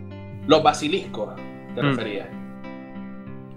Los 0.47 0.63
basiliscos, 0.63 1.35
te 1.75 1.81
mm. 1.81 1.85
refería. 1.85 2.29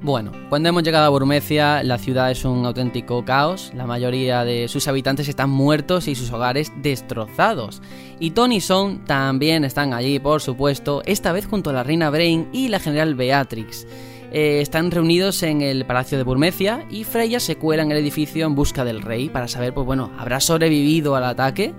Bueno, 0.03 0.33
cuando 0.49 0.69
hemos 0.69 0.83
llegado 0.83 1.07
a 1.07 1.11
Burmecia, 1.11 1.85
la 1.85 1.97
ciudad 1.97 2.33
es 2.33 2.45
un 2.45 2.67
auténtico 2.67 3.25
caos. 3.25 3.71
La 3.73 3.87
mayoría 3.87 4.45
de 4.45 4.67
sus 4.67 4.89
habitantes 4.89 5.29
están 5.29 5.49
muertos 5.49 6.09
y 6.09 6.17
sus 6.17 6.33
hogares 6.33 6.73
destrozados. 6.83 7.81
Y 8.19 8.33
Tony 8.33 8.57
y 8.57 8.61
Son 8.61 9.05
también 9.05 9.63
están 9.63 9.95
allí, 9.95 10.19
por 10.19 10.41
supuesto, 10.41 11.03
esta 11.07 11.31
vez 11.31 11.47
junto 11.47 11.71
a 11.71 11.73
la 11.73 11.85
reina 11.85 12.11
Brain 12.11 12.49
y 12.53 12.67
la 12.67 12.81
general 12.81 13.15
Beatrix. 13.15 13.87
Eh, 14.33 14.61
están 14.61 14.91
reunidos 14.91 15.41
en 15.45 15.63
el 15.63 15.87
Palacio 15.87 16.19
de 16.19 16.25
Burmecia 16.25 16.85
y 16.91 17.05
Freya 17.05 17.39
se 17.39 17.55
cuela 17.55 17.85
en 17.85 17.93
el 17.93 17.99
edificio 17.99 18.45
en 18.45 18.57
busca 18.57 18.85
del 18.85 19.03
rey 19.03 19.29
para 19.29 19.47
saber, 19.47 19.73
pues 19.73 19.87
bueno, 19.87 20.11
¿habrá 20.19 20.41
sobrevivido 20.41 21.15
al 21.15 21.25
ataque? 21.25 21.75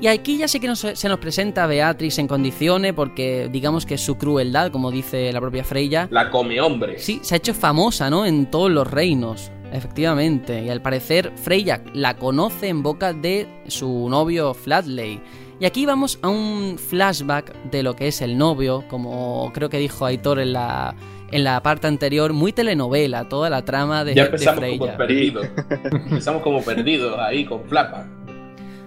Y 0.00 0.06
aquí 0.08 0.36
ya 0.36 0.48
sé 0.48 0.60
que 0.60 0.74
se 0.74 1.08
nos 1.08 1.18
presenta 1.18 1.64
a 1.64 1.66
Beatrix 1.66 2.18
en 2.18 2.28
condiciones 2.28 2.92
porque 2.92 3.48
digamos 3.50 3.86
que 3.86 3.96
su 3.96 4.16
crueldad, 4.16 4.70
como 4.70 4.90
dice 4.90 5.32
la 5.32 5.40
propia 5.40 5.64
Freya... 5.64 6.08
La 6.10 6.30
come 6.30 6.60
hombre. 6.60 6.98
Sí, 6.98 7.20
se 7.22 7.34
ha 7.34 7.38
hecho 7.38 7.54
famosa, 7.54 8.10
¿no? 8.10 8.26
En 8.26 8.50
todos 8.50 8.70
los 8.70 8.90
reinos. 8.90 9.50
Efectivamente, 9.72 10.62
y 10.62 10.70
al 10.70 10.80
parecer 10.80 11.32
Freya 11.34 11.82
la 11.94 12.14
conoce 12.14 12.68
en 12.68 12.82
boca 12.82 13.12
de 13.12 13.48
su 13.66 14.08
novio 14.08 14.54
Flatley. 14.54 15.20
Y 15.58 15.64
aquí 15.66 15.86
vamos 15.86 16.18
a 16.22 16.28
un 16.28 16.78
flashback 16.78 17.54
de 17.70 17.82
lo 17.82 17.96
que 17.96 18.08
es 18.08 18.20
el 18.22 18.36
novio, 18.36 18.84
como 18.88 19.50
creo 19.52 19.70
que 19.70 19.78
dijo 19.78 20.04
Aitor 20.04 20.38
en 20.38 20.52
la, 20.52 20.94
en 21.30 21.42
la 21.42 21.62
parte 21.62 21.86
anterior, 21.86 22.32
muy 22.32 22.52
telenovela, 22.52 23.28
toda 23.28 23.50
la 23.50 23.64
trama 23.64 24.04
de, 24.04 24.14
ya 24.14 24.26
empezamos 24.26 24.64
Como 24.78 24.96
perdidos. 24.96 25.46
empezamos 25.90 26.42
como 26.42 26.62
perdidos 26.62 27.18
ahí 27.18 27.44
con 27.44 27.64
flashback. 27.64 28.23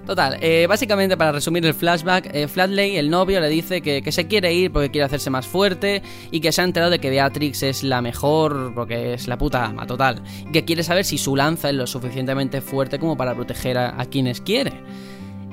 Total, 0.08 0.38
eh, 0.40 0.68
básicamente 0.70 1.18
para 1.18 1.34
resumir 1.34 1.66
el 1.66 1.74
flashback, 1.74 2.30
eh, 2.34 2.48
Flatley, 2.48 2.96
el 2.96 3.10
novio, 3.10 3.42
le 3.42 3.50
dice 3.50 3.82
que, 3.82 4.10
se 4.10 4.26
quiere 4.26 4.54
ir 4.54 4.72
porque 4.72 4.90
quiere 4.90 5.04
hacerse 5.04 5.30
más 5.30 5.46
fuerte 5.46 6.02
y 6.32 6.40
que 6.40 6.54
se 6.54 6.62
ha 6.62 6.64
enterado 6.64 6.90
de 6.90 7.00
que 7.00 7.10
Beatrix 7.10 7.62
es 7.64 7.84
la 7.84 8.02
mejor 8.02 8.72
porque 8.74 9.16
es 9.16 9.28
la 9.28 9.38
puta 9.38 9.66
ama, 9.66 9.86
total. 9.86 10.24
Y 10.48 10.54
que 10.54 10.64
quiere 10.64 10.84
saber 10.84 11.04
si 11.04 11.18
su 11.18 11.36
lanza 11.36 11.68
es 11.68 11.76
lo 11.76 11.86
suficientemente 11.86 12.62
fuerte 12.62 13.00
como 13.00 13.18
para 13.18 13.36
proteger 13.36 13.78
a, 13.78 14.06
quienes 14.06 14.40
quiere. 14.40 14.72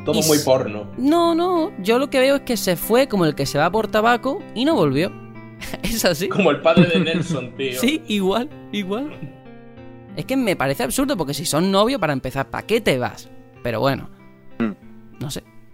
Todo 0.05 0.23
muy 0.23 0.39
porno. 0.39 0.89
No, 0.99 1.35
no, 1.35 1.73
yo 1.83 1.99
lo 1.99 2.09
que 2.09 2.21
veo 2.21 2.37
es 2.37 2.43
que 2.43 2.57
se 2.57 2.77
fue 2.77 3.09
como 3.09 3.27
el 3.27 3.35
que 3.35 3.47
se 3.47 3.59
va 3.59 3.73
por 3.73 3.89
tabaco 3.89 4.41
y 4.55 4.65
no 4.65 4.77
volvió. 4.77 5.11
es 5.83 6.05
así. 6.05 6.29
Como 6.29 6.53
el 6.53 6.61
padre 6.61 6.87
de 6.87 7.01
Nelson, 7.05 7.57
tío. 7.57 7.81
sí, 7.81 8.03
igual, 8.07 8.49
igual. 8.71 9.19
Es 10.15 10.27
que 10.27 10.37
me 10.37 10.55
parece 10.55 10.85
absurdo 10.85 11.17
porque 11.17 11.35
si 11.35 11.45
son 11.45 11.73
novio, 11.73 11.99
para 11.99 12.13
empezar, 12.13 12.51
¿para 12.51 12.65
qué 12.65 12.81
te 12.81 12.99
vas? 12.99 13.29
Pero 13.65 13.81
bueno. 13.81 14.15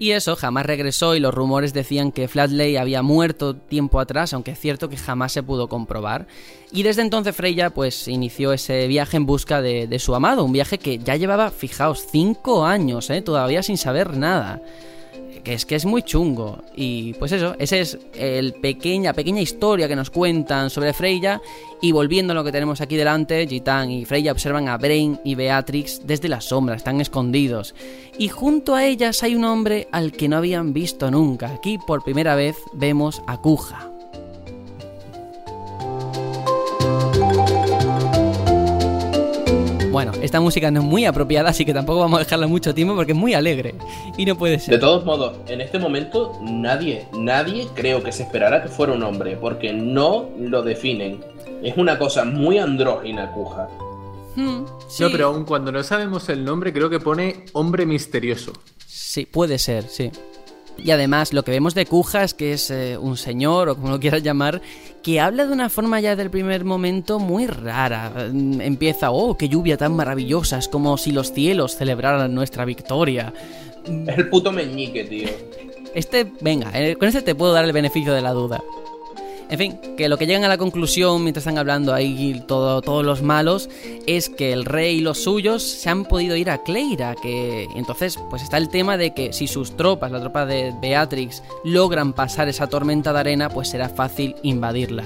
Y 0.00 0.12
eso 0.12 0.34
jamás 0.34 0.64
regresó 0.64 1.14
y 1.14 1.20
los 1.20 1.34
rumores 1.34 1.74
decían 1.74 2.10
que 2.10 2.26
Flatley 2.26 2.78
había 2.78 3.02
muerto 3.02 3.54
tiempo 3.54 4.00
atrás, 4.00 4.32
aunque 4.32 4.52
es 4.52 4.58
cierto 4.58 4.88
que 4.88 4.96
jamás 4.96 5.32
se 5.32 5.42
pudo 5.42 5.68
comprobar. 5.68 6.26
Y 6.72 6.84
desde 6.84 7.02
entonces 7.02 7.36
Freya 7.36 7.68
pues 7.68 8.08
inició 8.08 8.54
ese 8.54 8.86
viaje 8.86 9.18
en 9.18 9.26
busca 9.26 9.60
de, 9.60 9.98
su 9.98 10.14
amado, 10.14 10.42
un 10.42 10.54
viaje 10.54 10.78
que 10.78 10.96
ya 10.98 11.16
llevaba, 11.16 11.50
fijaos, 11.50 12.06
cinco 12.10 12.64
años, 12.64 13.10
¿eh? 13.10 13.20
todavía 13.20 13.62
sin 13.62 13.76
saber 13.76 14.16
nada. 14.16 14.62
Que, 15.40 15.54
es 15.54 15.66
que 15.66 15.76
es 15.76 15.84
muy 15.84 16.02
chungo. 16.02 16.62
Y 16.74 17.14
pues 17.14 17.32
eso, 17.32 17.54
esa 17.58 17.76
es 17.76 17.98
el 18.14 18.54
pequeña, 18.54 19.12
pequeña 19.12 19.40
historia 19.40 19.88
que 19.88 19.96
nos 19.96 20.10
cuentan 20.10 20.70
sobre 20.70 20.92
Freya. 20.92 21.40
Y 21.82 21.92
volviendo 21.92 22.32
a 22.32 22.34
lo 22.34 22.44
que 22.44 22.52
tenemos 22.52 22.80
aquí 22.80 22.96
delante, 22.96 23.46
Gitan 23.46 23.90
y 23.90 24.04
Freya 24.04 24.32
observan 24.32 24.68
a 24.68 24.76
Brain 24.76 25.18
y 25.24 25.34
Beatrix 25.34 26.06
desde 26.06 26.28
las 26.28 26.44
sombras, 26.46 26.78
están 26.78 27.00
escondidos. 27.00 27.74
Y 28.18 28.28
junto 28.28 28.74
a 28.74 28.84
ellas 28.84 29.22
hay 29.22 29.34
un 29.34 29.44
hombre 29.44 29.88
al 29.92 30.12
que 30.12 30.28
no 30.28 30.36
habían 30.36 30.72
visto 30.72 31.10
nunca. 31.10 31.52
Aquí 31.52 31.78
por 31.86 32.04
primera 32.04 32.34
vez 32.34 32.56
vemos 32.74 33.22
a 33.26 33.38
Kuja. 33.38 33.89
Bueno, 39.90 40.12
esta 40.22 40.40
música 40.40 40.70
no 40.70 40.80
es 40.80 40.86
muy 40.86 41.04
apropiada, 41.04 41.50
así 41.50 41.64
que 41.64 41.74
tampoco 41.74 41.98
vamos 41.98 42.20
a 42.20 42.22
dejarla 42.22 42.46
mucho 42.46 42.72
tiempo 42.72 42.94
porque 42.94 43.10
es 43.10 43.18
muy 43.18 43.34
alegre 43.34 43.74
y 44.16 44.24
no 44.24 44.36
puede 44.38 44.60
ser. 44.60 44.74
De 44.74 44.78
todos 44.78 45.04
modos, 45.04 45.38
en 45.48 45.60
este 45.60 45.80
momento 45.80 46.38
nadie, 46.40 47.06
nadie 47.12 47.66
creo 47.74 48.00
que 48.00 48.12
se 48.12 48.22
esperara 48.22 48.62
que 48.62 48.68
fuera 48.68 48.92
un 48.92 49.02
hombre, 49.02 49.36
porque 49.36 49.72
no 49.72 50.28
lo 50.38 50.62
definen. 50.62 51.24
Es 51.64 51.76
una 51.76 51.98
cosa 51.98 52.24
muy 52.24 52.58
andrógina, 52.58 53.32
Kuja. 53.32 53.68
Hmm, 54.36 54.64
no, 55.00 55.10
pero 55.10 55.26
aun 55.26 55.44
cuando 55.44 55.72
no 55.72 55.82
sabemos 55.82 56.28
el 56.28 56.44
nombre, 56.44 56.72
creo 56.72 56.88
que 56.88 57.00
pone 57.00 57.46
hombre 57.52 57.84
misterioso. 57.84 58.52
Sí, 58.86 59.26
puede 59.26 59.58
ser, 59.58 59.88
sí. 59.88 60.12
Y 60.82 60.90
además 60.90 61.32
lo 61.32 61.42
que 61.42 61.50
vemos 61.50 61.74
de 61.74 61.86
Kuja 61.86 62.24
es 62.24 62.34
que 62.34 62.52
es 62.52 62.70
eh, 62.70 62.96
un 62.98 63.16
señor, 63.16 63.68
o 63.68 63.76
como 63.76 63.90
lo 63.90 64.00
quieras 64.00 64.22
llamar, 64.22 64.60
que 65.02 65.20
habla 65.20 65.46
de 65.46 65.52
una 65.52 65.68
forma 65.68 66.00
ya 66.00 66.16
del 66.16 66.30
primer 66.30 66.64
momento 66.64 67.18
muy 67.18 67.46
rara. 67.46 68.28
Mm, 68.32 68.60
empieza, 68.60 69.10
oh, 69.10 69.36
qué 69.36 69.48
lluvia 69.48 69.76
tan 69.76 69.94
maravillosa, 69.94 70.58
es 70.58 70.68
como 70.68 70.96
si 70.96 71.12
los 71.12 71.32
cielos 71.32 71.76
celebraran 71.76 72.34
nuestra 72.34 72.64
victoria. 72.64 73.32
Es 73.84 74.18
el 74.18 74.28
puto 74.28 74.52
meñique, 74.52 75.04
tío. 75.04 75.28
Este, 75.94 76.30
venga, 76.40 76.70
eh, 76.74 76.96
con 76.96 77.08
este 77.08 77.22
te 77.22 77.34
puedo 77.34 77.52
dar 77.52 77.64
el 77.64 77.72
beneficio 77.72 78.12
de 78.12 78.20
la 78.22 78.32
duda. 78.32 78.62
En 79.50 79.58
fin, 79.58 79.80
que 79.96 80.08
lo 80.08 80.16
que 80.16 80.26
llegan 80.26 80.44
a 80.44 80.48
la 80.48 80.58
conclusión 80.58 81.24
mientras 81.24 81.42
están 81.42 81.58
hablando 81.58 81.92
ahí 81.92 82.40
todo, 82.46 82.80
todos 82.82 83.04
los 83.04 83.20
malos 83.20 83.68
es 84.06 84.28
que 84.30 84.52
el 84.52 84.64
rey 84.64 84.98
y 84.98 85.00
los 85.00 85.24
suyos 85.24 85.64
se 85.64 85.90
han 85.90 86.04
podido 86.04 86.36
ir 86.36 86.50
a 86.50 86.62
Cleira, 86.62 87.16
que 87.20 87.66
entonces 87.74 88.16
pues 88.30 88.42
está 88.42 88.58
el 88.58 88.68
tema 88.68 88.96
de 88.96 89.12
que 89.12 89.32
si 89.32 89.48
sus 89.48 89.76
tropas, 89.76 90.12
la 90.12 90.20
tropa 90.20 90.46
de 90.46 90.72
Beatrix, 90.80 91.42
logran 91.64 92.12
pasar 92.12 92.48
esa 92.48 92.68
tormenta 92.68 93.12
de 93.12 93.18
arena, 93.18 93.48
pues 93.48 93.68
será 93.68 93.88
fácil 93.88 94.36
invadirla. 94.44 95.04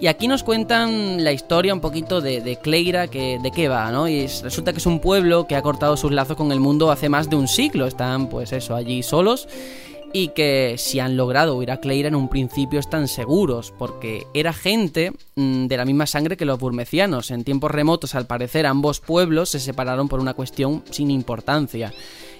Y 0.00 0.08
aquí 0.08 0.26
nos 0.26 0.42
cuentan 0.42 1.22
la 1.22 1.32
historia 1.32 1.72
un 1.72 1.80
poquito 1.80 2.20
de, 2.20 2.40
de 2.40 2.56
Cleira, 2.56 3.06
que, 3.06 3.38
de 3.40 3.50
qué 3.52 3.68
va, 3.68 3.90
¿no? 3.92 4.08
Y 4.08 4.26
resulta 4.26 4.72
que 4.72 4.78
es 4.78 4.86
un 4.86 4.98
pueblo 4.98 5.46
que 5.46 5.54
ha 5.56 5.62
cortado 5.62 5.96
sus 5.96 6.10
lazos 6.12 6.36
con 6.36 6.50
el 6.50 6.60
mundo 6.60 6.90
hace 6.90 7.08
más 7.08 7.30
de 7.30 7.36
un 7.36 7.48
siglo. 7.48 7.86
Están, 7.86 8.28
pues 8.28 8.52
eso, 8.52 8.74
allí 8.74 9.02
solos 9.02 9.48
y 10.16 10.28
que 10.28 10.76
si 10.78 10.98
han 10.98 11.18
logrado 11.18 11.54
huir 11.58 11.70
a 11.70 11.76
Cleira 11.76 12.08
en 12.08 12.14
un 12.14 12.30
principio 12.30 12.80
están 12.80 13.06
seguros, 13.06 13.74
porque 13.76 14.26
era 14.32 14.54
gente 14.54 15.12
mm, 15.34 15.66
de 15.66 15.76
la 15.76 15.84
misma 15.84 16.06
sangre 16.06 16.38
que 16.38 16.46
los 16.46 16.58
burmecianos. 16.58 17.30
En 17.30 17.44
tiempos 17.44 17.70
remotos, 17.70 18.14
al 18.14 18.26
parecer, 18.26 18.64
ambos 18.64 19.00
pueblos 19.00 19.50
se 19.50 19.60
separaron 19.60 20.08
por 20.08 20.18
una 20.18 20.32
cuestión 20.32 20.82
sin 20.90 21.10
importancia. 21.10 21.92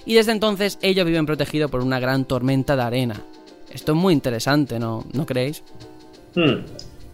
Y 0.07 0.15
desde 0.15 0.31
entonces 0.31 0.79
ellos 0.81 1.05
viven 1.05 1.27
protegidos 1.27 1.69
por 1.69 1.81
una 1.81 1.99
gran 1.99 2.25
tormenta 2.25 2.75
de 2.75 2.81
arena. 2.81 3.21
Esto 3.69 3.91
es 3.91 3.97
muy 3.99 4.15
interesante, 4.15 4.79
¿no, 4.79 5.05
¿No 5.13 5.27
creéis? 5.27 5.61
Hmm. 6.33 6.65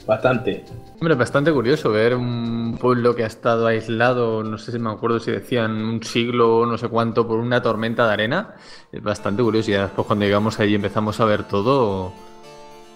Bastante. 0.06 0.66
Hombre, 1.00 1.16
bastante 1.16 1.52
curioso 1.52 1.90
ver 1.90 2.16
un 2.16 2.78
pueblo 2.80 3.16
que 3.16 3.24
ha 3.24 3.28
estado 3.28 3.68
aislado, 3.68 4.44
no 4.44 4.58
sé 4.58 4.72
si 4.72 4.80
me 4.80 4.90
acuerdo 4.90 5.20
si 5.20 5.32
decían 5.32 5.72
un 5.72 6.04
siglo 6.04 6.60
o 6.60 6.66
no 6.66 6.78
sé 6.78 6.88
cuánto, 6.90 7.28
por 7.28 7.40
una 7.40 7.62
tormenta 7.62 8.06
de 8.08 8.14
arena. 8.14 8.56
Es 8.92 9.02
bastante 9.02 9.44
curioso 9.44 9.72
y 9.72 9.76
después 9.76 10.06
cuando 10.06 10.26
llegamos 10.26 10.60
ahí 10.60 10.72
y 10.72 10.76
empezamos 10.76 11.20
a 11.20 11.26
ver 11.26 11.44
todo, 11.44 12.12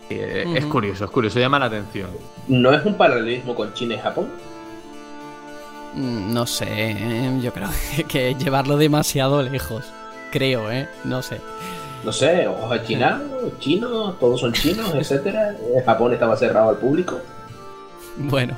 eh, 0.09 0.45
es 0.55 0.65
curioso, 0.65 1.05
es 1.05 1.11
curioso, 1.11 1.39
llama 1.39 1.59
la 1.59 1.65
atención. 1.65 2.09
¿No 2.47 2.71
es 2.71 2.85
un 2.85 2.95
paralelismo 2.95 3.55
con 3.55 3.73
China 3.73 3.95
y 3.95 3.99
Japón? 3.99 4.27
Mm, 5.95 6.33
no 6.33 6.45
sé, 6.45 6.67
eh, 6.69 7.39
yo 7.41 7.53
creo 7.53 7.69
que 8.07 8.35
llevarlo 8.35 8.77
demasiado 8.77 9.41
lejos. 9.43 9.85
Creo, 10.31 10.69
¿eh? 10.69 10.89
No 11.05 11.21
sé 11.21 11.39
no 12.03 12.11
sé, 12.11 12.47
ojos 12.47 12.83
China, 12.85 13.21
chinos, 13.59 14.19
todos 14.19 14.39
son 14.39 14.53
chinos, 14.53 14.91
etcétera. 14.95 15.55
Japón 15.85 16.13
estaba 16.13 16.35
cerrado 16.35 16.69
al 16.69 16.77
público. 16.77 17.19
Bueno, 18.17 18.55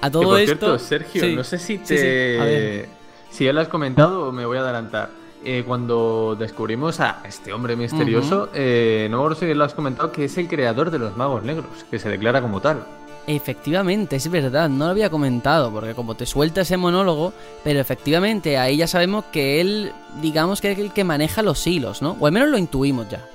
a 0.00 0.10
todo 0.10 0.22
por 0.22 0.38
Cierto, 0.44 0.78
Sergio, 0.78 1.26
no 1.36 1.44
sé 1.44 1.58
si 1.58 1.78
te. 1.78 2.88
si 3.30 3.44
ya 3.44 3.52
lo 3.52 3.60
has 3.60 3.68
comentado, 3.68 4.32
me 4.32 4.46
voy 4.46 4.58
a 4.58 4.60
adelantar. 4.60 5.10
Eh, 5.46 5.62
cuando 5.66 6.36
descubrimos 6.38 7.00
a 7.00 7.20
este 7.28 7.52
hombre 7.52 7.76
misterioso, 7.76 8.48
eh, 8.54 9.08
no 9.10 9.28
me 9.28 9.34
si 9.34 9.52
lo 9.52 9.64
has 9.64 9.74
comentado, 9.74 10.10
que 10.10 10.24
es 10.24 10.38
el 10.38 10.48
creador 10.48 10.90
de 10.90 10.98
los 10.98 11.18
magos 11.18 11.42
negros, 11.42 11.66
que 11.90 11.98
se 11.98 12.08
declara 12.08 12.40
como 12.40 12.62
tal. 12.62 12.86
Efectivamente, 13.26 14.16
es 14.16 14.30
verdad, 14.30 14.68
no 14.68 14.84
lo 14.84 14.90
había 14.90 15.08
comentado, 15.08 15.72
porque 15.72 15.94
como 15.94 16.14
te 16.14 16.26
suelta 16.26 16.60
ese 16.60 16.76
monólogo, 16.76 17.32
pero 17.62 17.80
efectivamente 17.80 18.58
ahí 18.58 18.76
ya 18.76 18.86
sabemos 18.86 19.24
que 19.32 19.62
él, 19.62 19.92
digamos 20.20 20.60
que 20.60 20.72
es 20.72 20.78
el 20.78 20.92
que 20.92 21.04
maneja 21.04 21.42
los 21.42 21.66
hilos, 21.66 22.02
¿no? 22.02 22.18
O 22.20 22.26
al 22.26 22.32
menos 22.32 22.50
lo 22.50 22.58
intuimos 22.58 23.08
ya. 23.08 23.26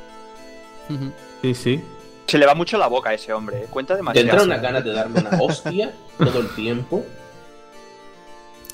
Sí, 1.41 1.55
sí. 1.55 1.83
Se 2.27 2.37
le 2.37 2.45
va 2.45 2.53
mucho 2.53 2.77
la 2.77 2.85
boca 2.85 3.09
a 3.09 3.13
ese 3.15 3.33
hombre, 3.33 3.63
¿eh? 3.63 3.67
cuenta 3.67 3.95
demasiado. 3.95 4.27
Tendrá 4.27 4.43
una 4.43 4.57
gana 4.57 4.81
de 4.81 4.93
darme 4.93 5.21
una 5.21 5.41
hostia 5.41 5.91
todo 6.17 6.39
el 6.39 6.49
tiempo. 6.53 7.03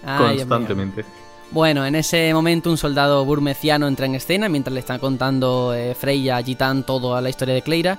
Constantemente. 0.05 1.05
Bueno, 1.51 1.85
en 1.85 1.95
ese 1.95 2.33
momento 2.33 2.69
un 2.69 2.77
soldado 2.77 3.23
burmeciano 3.23 3.87
entra 3.87 4.05
en 4.07 4.15
escena 4.15 4.49
mientras 4.49 4.73
le 4.73 4.81
están 4.81 4.99
contando 4.99 5.73
eh, 5.73 5.95
Freya 5.95 6.37
a 6.37 6.43
Gitán 6.43 6.83
toda 6.83 7.21
la 7.21 7.29
historia 7.29 7.53
de 7.53 7.61
Cleira 7.61 7.97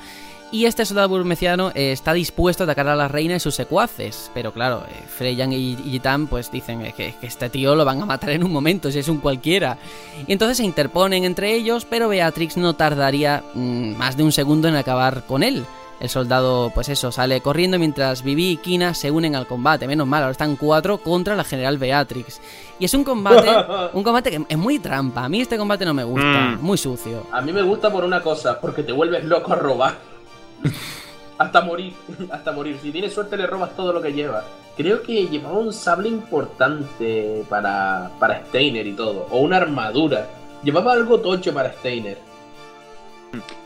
y 0.53 0.67
este 0.67 0.85
soldado 0.85 1.09
burmeciano 1.09 1.71
eh, 1.75 1.93
está 1.93 2.13
dispuesto 2.13 2.63
a 2.63 2.67
atacar 2.67 2.89
a 2.89 2.97
la 2.97 3.09
reina 3.09 3.37
y 3.37 3.41
sus 3.41 3.55
secuaces. 3.55 4.31
Pero 4.33 4.53
claro, 4.53 4.85
eh, 4.89 5.03
Freyan 5.07 5.53
y 5.53 5.77
Gitan 5.77 6.27
pues 6.29 6.51
dicen 6.51 6.93
que, 6.97 7.15
este 7.23 7.51
tío 7.51 7.75
lo 7.75 7.85
van 7.85 8.03
a 8.03 8.07
matar 8.07 8.31
en 8.31 8.45
un 8.45 8.53
momento, 8.53 8.91
si 8.91 8.99
es 8.99 9.09
un 9.09 9.19
cualquiera. 9.19 9.79
Y 10.27 10.33
entonces 10.33 10.59
se 10.59 10.65
interponen 10.65 11.25
entre 11.25 11.55
ellos, 11.55 11.85
pero 11.85 12.09
Beatrix 12.09 12.57
no 12.57 12.75
tardaría 12.75 13.43
mm, 13.55 13.97
más 13.97 14.17
de 14.17 14.23
un 14.23 14.33
segundo 14.33 14.69
en 14.69 14.77
acabar 14.77 15.25
con 15.27 15.43
él. 15.43 15.65
El 15.99 16.11
soldado, 16.11 16.71
pues 16.75 16.91
eso, 16.91 17.11
sale 17.11 17.41
corriendo 17.41 17.79
mientras 17.79 18.23
Vivi 18.23 18.51
y 18.51 18.57
Kina 18.59 18.93
se 18.93 19.11
unen 19.11 19.35
al 19.35 19.47
combate. 19.47 19.87
Menos 19.87 20.07
mal, 20.07 20.23
ahora 20.23 20.33
están 20.33 20.57
cuatro 20.57 20.99
contra 20.99 21.35
la 21.35 21.43
general 21.43 21.79
Beatrix. 21.79 22.41
Y 22.79 22.85
es 22.85 22.93
un 22.93 23.03
combate, 23.03 23.49
un 23.95 24.03
combate 24.03 24.31
que 24.31 24.45
es 24.47 24.59
muy 24.59 24.79
trampa. 24.79 25.25
A 25.25 25.29
mí 25.29 25.41
este 25.41 25.57
combate 25.57 25.87
no 25.87 25.95
me 25.95 26.05
gusta, 26.05 26.27
mm. 26.27 26.61
muy 26.61 26.77
sucio. 26.77 27.27
A 27.33 27.41
mí 27.41 27.51
me 27.51 27.63
gusta 27.63 27.91
por 27.91 28.05
una 28.05 28.23
cosa, 28.23 28.61
porque 28.61 28.83
te 28.83 28.93
vuelves 28.93 29.25
loco 29.25 29.55
a 29.55 29.57
robar. 29.57 30.16
hasta 31.39 31.61
morir, 31.61 31.95
hasta 32.31 32.53
morir. 32.53 32.79
Si 32.83 32.91
tienes 32.91 33.13
suerte 33.13 33.37
le 33.37 33.47
robas 33.47 33.75
todo 33.77 33.93
lo 33.93 34.03
que 34.03 34.13
lleva. 34.13 34.45
Creo 34.77 35.03
que 35.03 35.27
llevaba 35.27 35.59
un 35.59 35.73
sable 35.73 36.09
importante 36.09 37.45
para, 37.49 38.11
para 38.19 38.45
Steiner 38.47 38.87
y 38.87 38.93
todo. 38.93 39.27
O 39.31 39.41
una 39.41 39.57
armadura. 39.57 40.29
Llevaba 40.63 40.93
algo 40.93 41.21
tocho 41.21 41.55
para 41.55 41.73
Steiner. 41.73 42.19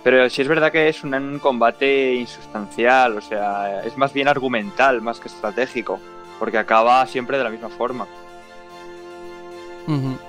Pero 0.04 0.30
si 0.30 0.42
es 0.42 0.48
verdad 0.48 0.70
que 0.70 0.88
es 0.88 1.02
un 1.02 1.38
combate 1.40 2.14
insustancial, 2.14 3.18
o 3.18 3.20
sea, 3.20 3.82
es 3.84 3.96
más 3.96 4.12
bien 4.12 4.28
argumental, 4.28 5.02
más 5.02 5.20
que 5.20 5.28
estratégico, 5.28 5.98
porque 6.38 6.58
acaba 6.58 7.04
siempre 7.06 7.38
de 7.38 7.44
la 7.44 7.50
misma 7.50 7.68
forma. 7.68 8.06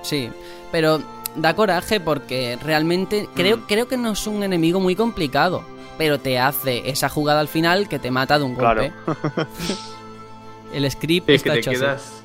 sí, 0.02 0.30
pero 0.70 1.00
da 1.36 1.54
coraje 1.54 2.00
porque 2.00 2.58
realmente 2.62 3.28
creo, 3.34 3.58
mm. 3.58 3.60
creo 3.66 3.88
que 3.88 3.96
no 3.96 4.12
es 4.12 4.26
un 4.26 4.42
enemigo 4.42 4.80
muy 4.80 4.94
complicado 4.94 5.64
pero 5.98 6.18
te 6.18 6.38
hace 6.38 6.88
esa 6.88 7.08
jugada 7.08 7.40
al 7.40 7.48
final 7.48 7.88
que 7.88 7.98
te 7.98 8.10
mata 8.10 8.38
de 8.38 8.44
un 8.44 8.54
golpe. 8.54 8.92
El 10.72 10.90
script 10.90 11.28
es 11.28 11.42
que 11.42 11.50
te 11.50 11.60
quedas 11.60 12.22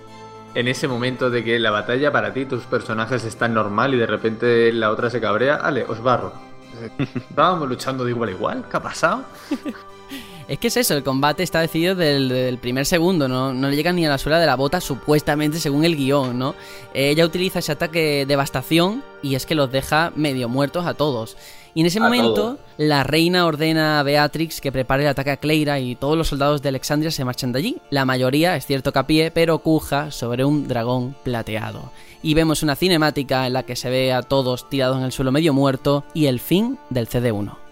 en 0.57 0.68
ese 0.68 0.88
momento 0.88 1.30
de 1.30 1.44
que 1.44 1.60
la 1.60 1.69
batalla 1.69 2.11
para 2.11 2.34
ti, 2.34 2.45
tus 2.45 2.64
personajes 2.64 3.23
están 3.26 3.53
normal 3.53 3.94
y 3.94 3.98
de 3.98 4.07
repente 4.07 4.73
la 4.73 4.89
otra 4.89 5.11
se 5.11 5.22
cabrea, 5.22 5.56
ale, 5.56 5.84
os 5.84 6.02
barro. 6.02 6.34
Estábamos 7.30 7.69
luchando 7.69 8.03
de 8.03 8.10
igual 8.10 8.30
a 8.30 8.31
igual, 8.31 8.65
¿qué 8.69 8.77
ha 8.77 8.81
pasado? 8.81 9.23
Es 10.48 10.60
que 10.60 10.68
es 10.68 10.77
eso, 10.77 10.94
el 10.94 11.03
combate 11.03 11.44
está 11.44 11.60
decidido 11.60 11.94
del, 11.94 12.57
primer 12.61 12.85
segundo, 12.85 13.27
¿no? 13.27 13.53
no 13.53 13.68
le 13.68 13.76
llega 13.76 13.91
ni 13.91 14.06
a 14.06 14.10
la 14.10 14.18
suela 14.18 14.39
de 14.39 14.45
la 14.45 14.56
bota, 14.56 14.80
supuestamente 14.80 15.60
según 15.60 15.84
el 15.84 15.98
guion, 15.98 16.39
¿no? 16.39 16.56
Ella 16.94 17.26
utiliza 17.26 17.60
ese 17.60 17.73
ataque 17.73 17.99
de 17.99 18.26
devastación 18.26 19.03
y 19.22 19.35
es 19.35 19.45
que 19.45 19.56
los 19.56 19.69
deja 19.69 20.14
medio 20.15 20.48
muertos 20.48 20.85
a 20.85 20.94
todos. 20.94 21.35
Y 21.78 21.82
en 21.82 21.86
ese 21.86 21.99
momento, 21.99 22.58
la 22.78 23.04
reina 23.04 23.45
ordena 23.45 23.99
a 23.99 24.04
Beatrix 24.04 24.62
que 24.62 24.72
prepare 24.72 25.04
el 25.04 25.10
ataque 25.10 25.30
a 25.30 25.38
Cleira 25.38 25.80
y 25.80 25.95
todos 25.95 26.18
los 26.18 26.30
soldados 26.30 26.64
de 26.64 26.70
Alexandria 26.70 27.12
se 27.12 27.24
marchan 27.24 27.52
de 27.52 27.60
allí. 27.60 27.78
La 27.91 28.04
mayoría, 28.04 28.56
es 28.56 28.66
cierto 28.66 28.91
que 28.91 28.98
a 28.98 29.06
pie, 29.06 29.30
pero 29.30 29.60
cuja 29.60 30.10
sobre 30.10 30.44
un 30.44 30.68
dragón 30.68 31.16
plateado. 31.22 31.91
Y 32.24 32.34
vemos 32.34 32.64
una 32.64 32.76
cinemática 32.76 33.45
en 33.45 33.54
la 33.54 33.62
que 33.62 33.76
se 33.76 33.91
ve 33.91 34.12
a 34.12 34.24
todos 34.24 34.68
tirados 34.72 34.98
en 34.98 35.04
el 35.04 35.12
suelo 35.12 35.32
medio 35.32 35.54
muerto 35.54 36.04
y 36.16 36.26
el 36.26 36.40
fin 36.40 36.80
del 36.90 37.08
CD1. 37.08 37.66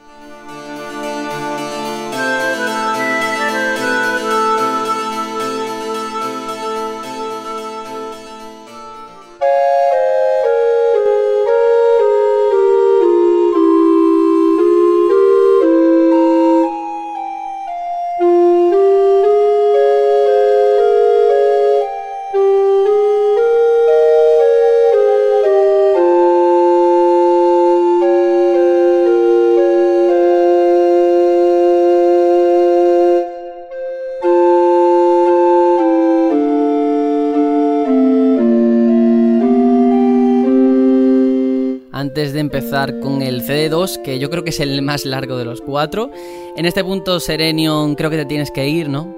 Empezar 42.75 42.99
con 42.99 43.21
el 43.21 43.41
CD2, 43.41 44.01
que 44.01 44.19
yo 44.19 44.29
creo 44.29 44.43
que 44.43 44.49
es 44.49 44.59
el 44.59 44.81
más 44.81 45.05
largo 45.05 45.37
de 45.37 45.45
los 45.45 45.61
cuatro. 45.61 46.11
En 46.57 46.65
este 46.65 46.83
punto, 46.83 47.19
Serenion, 47.19 47.95
creo 47.95 48.09
que 48.09 48.17
te 48.17 48.25
tienes 48.25 48.51
que 48.51 48.67
ir, 48.67 48.89
¿no? 48.89 49.13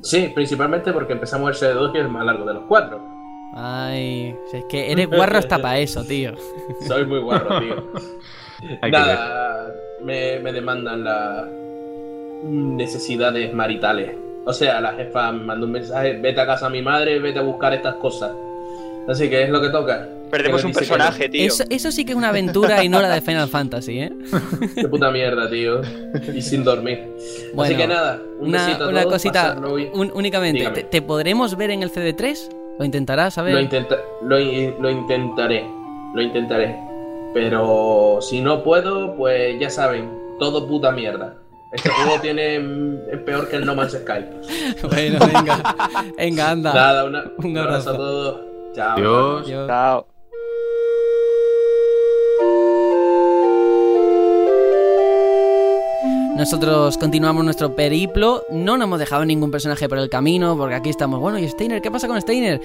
Sí, 0.00 0.30
principalmente 0.34 0.92
porque 0.92 1.12
empezamos 1.12 1.62
el 1.62 1.76
CD2 1.76 1.94
y 1.94 1.98
es 1.98 2.04
el 2.04 2.10
más 2.10 2.24
largo 2.24 2.46
de 2.46 2.54
los 2.54 2.64
cuatro. 2.66 3.00
Ay, 3.54 4.34
es 4.52 4.64
que 4.64 4.90
eres 4.90 5.08
guarro 5.08 5.38
hasta 5.38 5.58
para 5.58 5.78
eso, 5.78 6.04
tío. 6.04 6.32
Soy 6.86 7.04
muy 7.04 7.20
guarro, 7.20 7.60
tío. 7.60 7.84
Nada, 8.90 9.70
me, 10.02 10.38
me 10.40 10.52
demandan 10.52 11.04
las 11.04 11.46
necesidades 12.44 13.52
maritales. 13.52 14.16
O 14.46 14.52
sea, 14.52 14.80
la 14.80 14.94
jefa 14.94 15.32
me 15.32 15.44
mandó 15.44 15.66
un 15.66 15.72
mensaje, 15.72 16.18
vete 16.18 16.40
a 16.40 16.46
casa 16.46 16.66
a 16.66 16.70
mi 16.70 16.82
madre, 16.82 17.18
vete 17.18 17.38
a 17.38 17.42
buscar 17.42 17.74
estas 17.74 17.96
cosas. 17.96 18.32
Así 19.06 19.28
que 19.28 19.42
es 19.42 19.50
lo 19.50 19.60
que 19.60 19.68
toca. 19.68 20.08
Perdemos 20.30 20.64
un 20.64 20.72
personaje, 20.72 21.28
tío. 21.28 21.52
Eso, 21.70 21.92
sí 21.92 22.04
que 22.04 22.12
es 22.12 22.16
una 22.18 22.30
aventura 22.30 22.82
y 22.82 22.88
no 22.88 23.00
la 23.00 23.08
de 23.10 23.20
Final 23.20 23.48
Fantasy, 23.48 24.00
¿eh? 24.00 24.12
Qué 24.74 24.88
puta 24.88 25.10
mierda, 25.10 25.48
tío. 25.48 25.80
Y 26.34 26.42
sin 26.42 26.64
dormir. 26.64 27.04
Así 27.58 27.76
que 27.76 27.86
nada, 27.86 28.20
un 28.40 28.48
una, 28.48 28.66
besito 28.66 28.84
a 28.84 28.88
una 28.88 29.00
todos, 29.02 29.12
cosita, 29.14 29.56
un- 29.92 30.10
únicamente. 30.14 30.68
¿te, 30.70 30.82
te 30.84 31.02
podremos 31.02 31.56
ver 31.56 31.70
en 31.70 31.82
el 31.82 31.90
CD3? 31.92 32.48
¿Lo 32.78 32.84
intentarás, 32.84 33.38
a 33.38 33.42
ver? 33.42 33.54
Lo, 33.54 33.60
intenta- 33.60 34.00
lo, 34.22 34.40
in- 34.40 34.74
lo 34.80 34.90
intentaré, 34.90 35.64
lo 36.14 36.20
intentaré. 36.22 36.76
Pero 37.32 38.18
si 38.20 38.40
no 38.40 38.62
puedo, 38.64 39.14
pues 39.16 39.58
ya 39.60 39.70
saben, 39.70 40.10
todo 40.40 40.66
puta 40.66 40.90
mierda. 40.90 41.36
Este 41.72 41.88
juego 41.90 42.20
tiene 42.20 42.56
es 43.12 43.18
peor 43.24 43.48
que 43.48 43.56
el 43.56 43.66
No 43.66 43.74
Man's 43.76 43.92
Sky. 43.92 44.24
bueno, 44.88 45.18
venga. 45.26 45.76
Venga, 46.18 46.50
anda. 46.50 46.74
Nada, 46.74 47.04
una- 47.04 47.24
Un 47.38 47.46
un 47.46 47.58
abrazo 47.58 47.90
abrazo. 47.90 47.90
a 47.90 47.96
todos. 47.96 48.40
Chao. 48.74 48.96
Dios. 49.44 49.66
Chao. 49.68 50.13
Nosotros 56.36 56.98
continuamos 56.98 57.44
nuestro 57.44 57.76
periplo, 57.76 58.42
no 58.50 58.76
nos 58.76 58.86
hemos 58.86 58.98
dejado 58.98 59.24
ningún 59.24 59.52
personaje 59.52 59.88
por 59.88 59.98
el 59.98 60.10
camino, 60.10 60.56
porque 60.56 60.74
aquí 60.74 60.90
estamos, 60.90 61.20
bueno, 61.20 61.38
¿y 61.38 61.48
Steiner? 61.48 61.80
¿Qué 61.80 61.92
pasa 61.92 62.08
con 62.08 62.20
Steiner? 62.20 62.60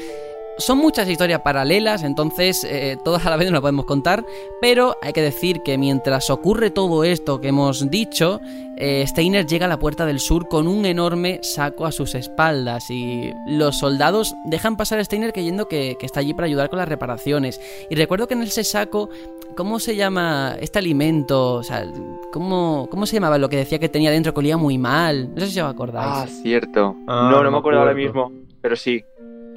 Son 0.60 0.78
muchas 0.78 1.08
historias 1.08 1.40
paralelas, 1.40 2.04
entonces 2.04 2.66
eh, 2.66 2.98
todas 3.06 3.26
a 3.26 3.30
la 3.30 3.38
vez 3.38 3.48
no 3.48 3.54
las 3.54 3.62
podemos 3.62 3.86
contar, 3.86 4.26
pero 4.60 4.98
hay 5.02 5.14
que 5.14 5.22
decir 5.22 5.62
que 5.64 5.78
mientras 5.78 6.30
ocurre 6.30 6.70
todo 6.70 7.06
esto 7.06 7.40
que 7.40 7.48
hemos 7.48 7.90
dicho, 7.90 8.42
eh, 8.76 9.06
Steiner 9.08 9.46
llega 9.46 9.68
a 9.68 9.70
la 9.70 9.80
puerta 9.80 10.06
del 10.06 10.20
sur 10.20 10.50
con 10.50 10.68
un 10.68 10.86
enorme 10.86 11.40
saco 11.44 11.86
a 11.86 11.94
sus 11.94 12.14
espaldas 12.14 12.92
y 12.92 13.32
los 13.48 13.78
soldados 13.78 14.36
dejan 14.44 14.76
pasar 14.76 15.00
a 15.00 15.04
Steiner 15.06 15.32
creyendo 15.32 15.70
que, 15.70 15.96
que 15.98 16.06
está 16.06 16.20
allí 16.20 16.34
para 16.34 16.48
ayudar 16.48 16.70
con 16.70 16.78
las 16.78 16.90
reparaciones. 16.90 17.62
Y 17.90 17.96
recuerdo 17.96 18.28
que 18.28 18.34
en 18.34 18.44
ese 18.44 18.66
saco, 18.66 19.10
¿cómo 19.56 19.80
se 19.80 19.96
llama 19.96 20.58
este 20.60 20.80
alimento? 20.80 21.54
O 21.54 21.64
sea, 21.64 21.86
¿cómo, 22.34 22.90
cómo 22.92 23.06
se 23.06 23.16
llamaba 23.16 23.38
lo 23.38 23.48
que 23.48 23.56
decía 23.56 23.80
que 23.80 23.88
tenía 23.88 24.12
dentro 24.12 24.34
que 24.34 24.40
olía 24.42 24.58
muy 24.58 24.78
mal? 24.78 25.34
No 25.34 25.40
sé 25.40 25.52
si 25.52 25.60
os 25.62 25.70
acordáis. 25.70 26.08
Ah, 26.10 26.28
cierto. 26.44 26.98
Ah, 27.08 27.30
no, 27.32 27.38
no 27.38 27.44
no 27.44 27.44
me 27.46 27.52
me 27.52 27.58
acuerdo 27.60 27.80
ahora 27.80 27.94
mismo. 27.94 28.30
Pero 28.62 28.76
sí. 28.76 29.06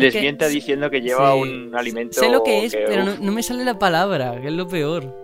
Les 0.03 0.13
que- 0.15 0.21
mienta 0.21 0.49
diciendo 0.49 0.91
que 0.91 1.01
lleva 1.01 1.33
Sí. 1.35 1.39
un 1.41 1.75
alimento. 1.75 2.21
Sé 2.21 2.29
lo 2.31 2.43
que 2.43 2.65
es, 2.65 2.73
que, 2.73 2.85
pero 2.87 3.05
no, 3.05 3.13
no 3.21 3.33
me 3.33 3.43
sale 3.43 3.65
la 3.65 3.79
palabra, 3.79 4.41
que 4.41 4.49
es 4.49 4.53
lo 4.53 4.67
peor. 4.69 5.15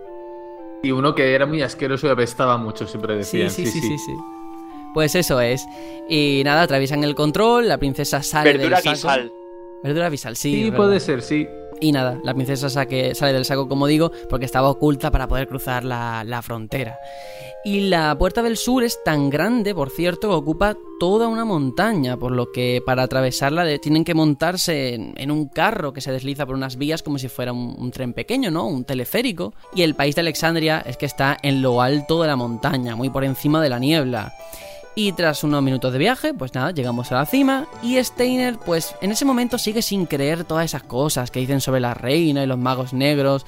Y 0.83 0.91
uno 0.91 1.13
que 1.13 1.33
era 1.35 1.45
muy 1.45 1.61
asqueroso 1.61 2.07
y 2.07 2.09
apestaba 2.09 2.57
mucho, 2.57 2.87
siempre 2.87 3.21
Sí, 3.23 3.37
decían. 3.39 3.49
sí, 3.51 3.65
sí, 3.65 3.81
sí, 3.81 3.97
sí. 3.97 4.13
Pues 4.93 5.13
eso 5.15 5.39
es. 5.41 5.65
Y 6.07 6.41
nada, 6.45 6.63
atraviesan 6.63 7.03
el 7.03 7.15
control, 7.15 7.67
la 7.67 7.77
princesa 7.77 8.23
sale 8.23 8.53
Verdura 8.53 8.77
del 8.77 8.83
saco. 8.83 8.95
guisal. 8.95 9.31
Verdura 9.83 10.09
visal, 10.09 10.35
sí. 10.35 10.63
Sí, 10.65 10.71
puede 10.71 10.89
verdad. 10.91 11.05
ser, 11.05 11.21
sí. 11.21 11.47
Y 11.81 11.91
nada, 11.93 12.19
la 12.23 12.33
princesa 12.33 12.67
saque- 12.69 13.15
sale 13.15 13.31
del 13.31 13.45
saco, 13.45 13.69
como 13.69 13.87
digo, 13.87 14.11
porque 14.29 14.45
estaba 14.45 14.69
oculta 14.69 15.11
para 15.11 15.27
poder 15.27 15.47
cruzar 15.47 15.85
la, 15.85 16.23
la 16.25 16.41
frontera. 16.41 16.97
Y 17.63 17.81
la 17.89 18.17
puerta 18.17 18.41
del 18.41 18.57
sur 18.57 18.83
es 18.83 19.01
tan 19.03 19.29
grande, 19.29 19.73
por 19.75 19.89
cierto, 19.89 20.29
que 20.29 20.33
ocupa 20.35 20.75
toda 20.99 21.27
una 21.27 21.45
montaña, 21.45 22.17
por 22.17 22.31
lo 22.31 22.51
que 22.51 22.81
para 22.85 23.03
atravesarla 23.03 23.65
tienen 23.79 24.03
que 24.03 24.13
montarse 24.13 24.93
en, 24.93 25.13
en 25.17 25.31
un 25.31 25.47
carro 25.47 25.93
que 25.93 26.01
se 26.01 26.11
desliza 26.11 26.45
por 26.45 26.55
unas 26.55 26.77
vías 26.77 27.03
como 27.03 27.17
si 27.17 27.29
fuera 27.29 27.53
un, 27.53 27.75
un 27.77 27.91
tren 27.91 28.13
pequeño, 28.13 28.51
¿no? 28.51 28.67
Un 28.67 28.83
teleférico. 28.85 29.53
Y 29.73 29.83
el 29.83 29.95
país 29.95 30.15
de 30.15 30.21
Alexandria 30.21 30.83
es 30.85 30.97
que 30.97 31.05
está 31.05 31.37
en 31.41 31.61
lo 31.61 31.81
alto 31.81 32.21
de 32.21 32.27
la 32.27 32.35
montaña, 32.35 32.95
muy 32.95 33.09
por 33.09 33.23
encima 33.23 33.61
de 33.61 33.69
la 33.69 33.79
niebla. 33.79 34.33
Y 34.95 35.13
tras 35.13 35.43
unos 35.43 35.63
minutos 35.63 35.93
de 35.93 35.99
viaje, 35.99 36.33
pues 36.33 36.53
nada, 36.53 36.71
llegamos 36.71 37.11
a 37.11 37.15
la 37.15 37.25
cima 37.25 37.67
y 37.81 38.03
Steiner, 38.03 38.57
pues 38.57 38.95
en 39.01 39.11
ese 39.11 39.23
momento 39.23 39.57
sigue 39.57 39.81
sin 39.81 40.05
creer 40.05 40.43
todas 40.43 40.65
esas 40.65 40.83
cosas 40.83 41.31
que 41.31 41.39
dicen 41.39 41.61
sobre 41.61 41.79
la 41.79 41.93
reina 41.93 42.43
y 42.43 42.47
los 42.47 42.57
magos 42.57 42.93
negros. 42.93 43.45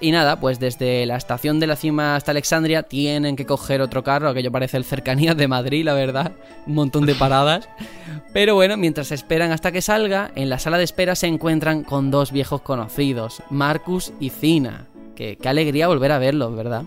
Y 0.00 0.12
nada, 0.12 0.38
pues 0.38 0.60
desde 0.60 1.06
la 1.06 1.16
estación 1.16 1.58
de 1.58 1.66
la 1.66 1.74
cima 1.74 2.14
hasta 2.14 2.30
Alexandria 2.30 2.84
tienen 2.84 3.34
que 3.34 3.46
coger 3.46 3.80
otro 3.80 4.04
carro, 4.04 4.28
aquello 4.28 4.52
parece 4.52 4.76
el 4.76 4.84
cercanías 4.84 5.36
de 5.36 5.48
Madrid, 5.48 5.84
la 5.84 5.94
verdad, 5.94 6.32
un 6.66 6.74
montón 6.74 7.04
de 7.04 7.16
paradas. 7.16 7.68
Pero 8.32 8.54
bueno, 8.54 8.76
mientras 8.76 9.10
esperan 9.10 9.50
hasta 9.50 9.72
que 9.72 9.82
salga, 9.82 10.30
en 10.36 10.50
la 10.50 10.60
sala 10.60 10.78
de 10.78 10.84
espera 10.84 11.16
se 11.16 11.26
encuentran 11.26 11.82
con 11.82 12.12
dos 12.12 12.30
viejos 12.30 12.60
conocidos, 12.62 13.42
Marcus 13.50 14.12
y 14.20 14.30
Cina. 14.30 14.86
Que 15.16 15.36
qué 15.36 15.48
alegría 15.48 15.88
volver 15.88 16.12
a 16.12 16.18
verlos, 16.18 16.54
¿verdad? 16.54 16.84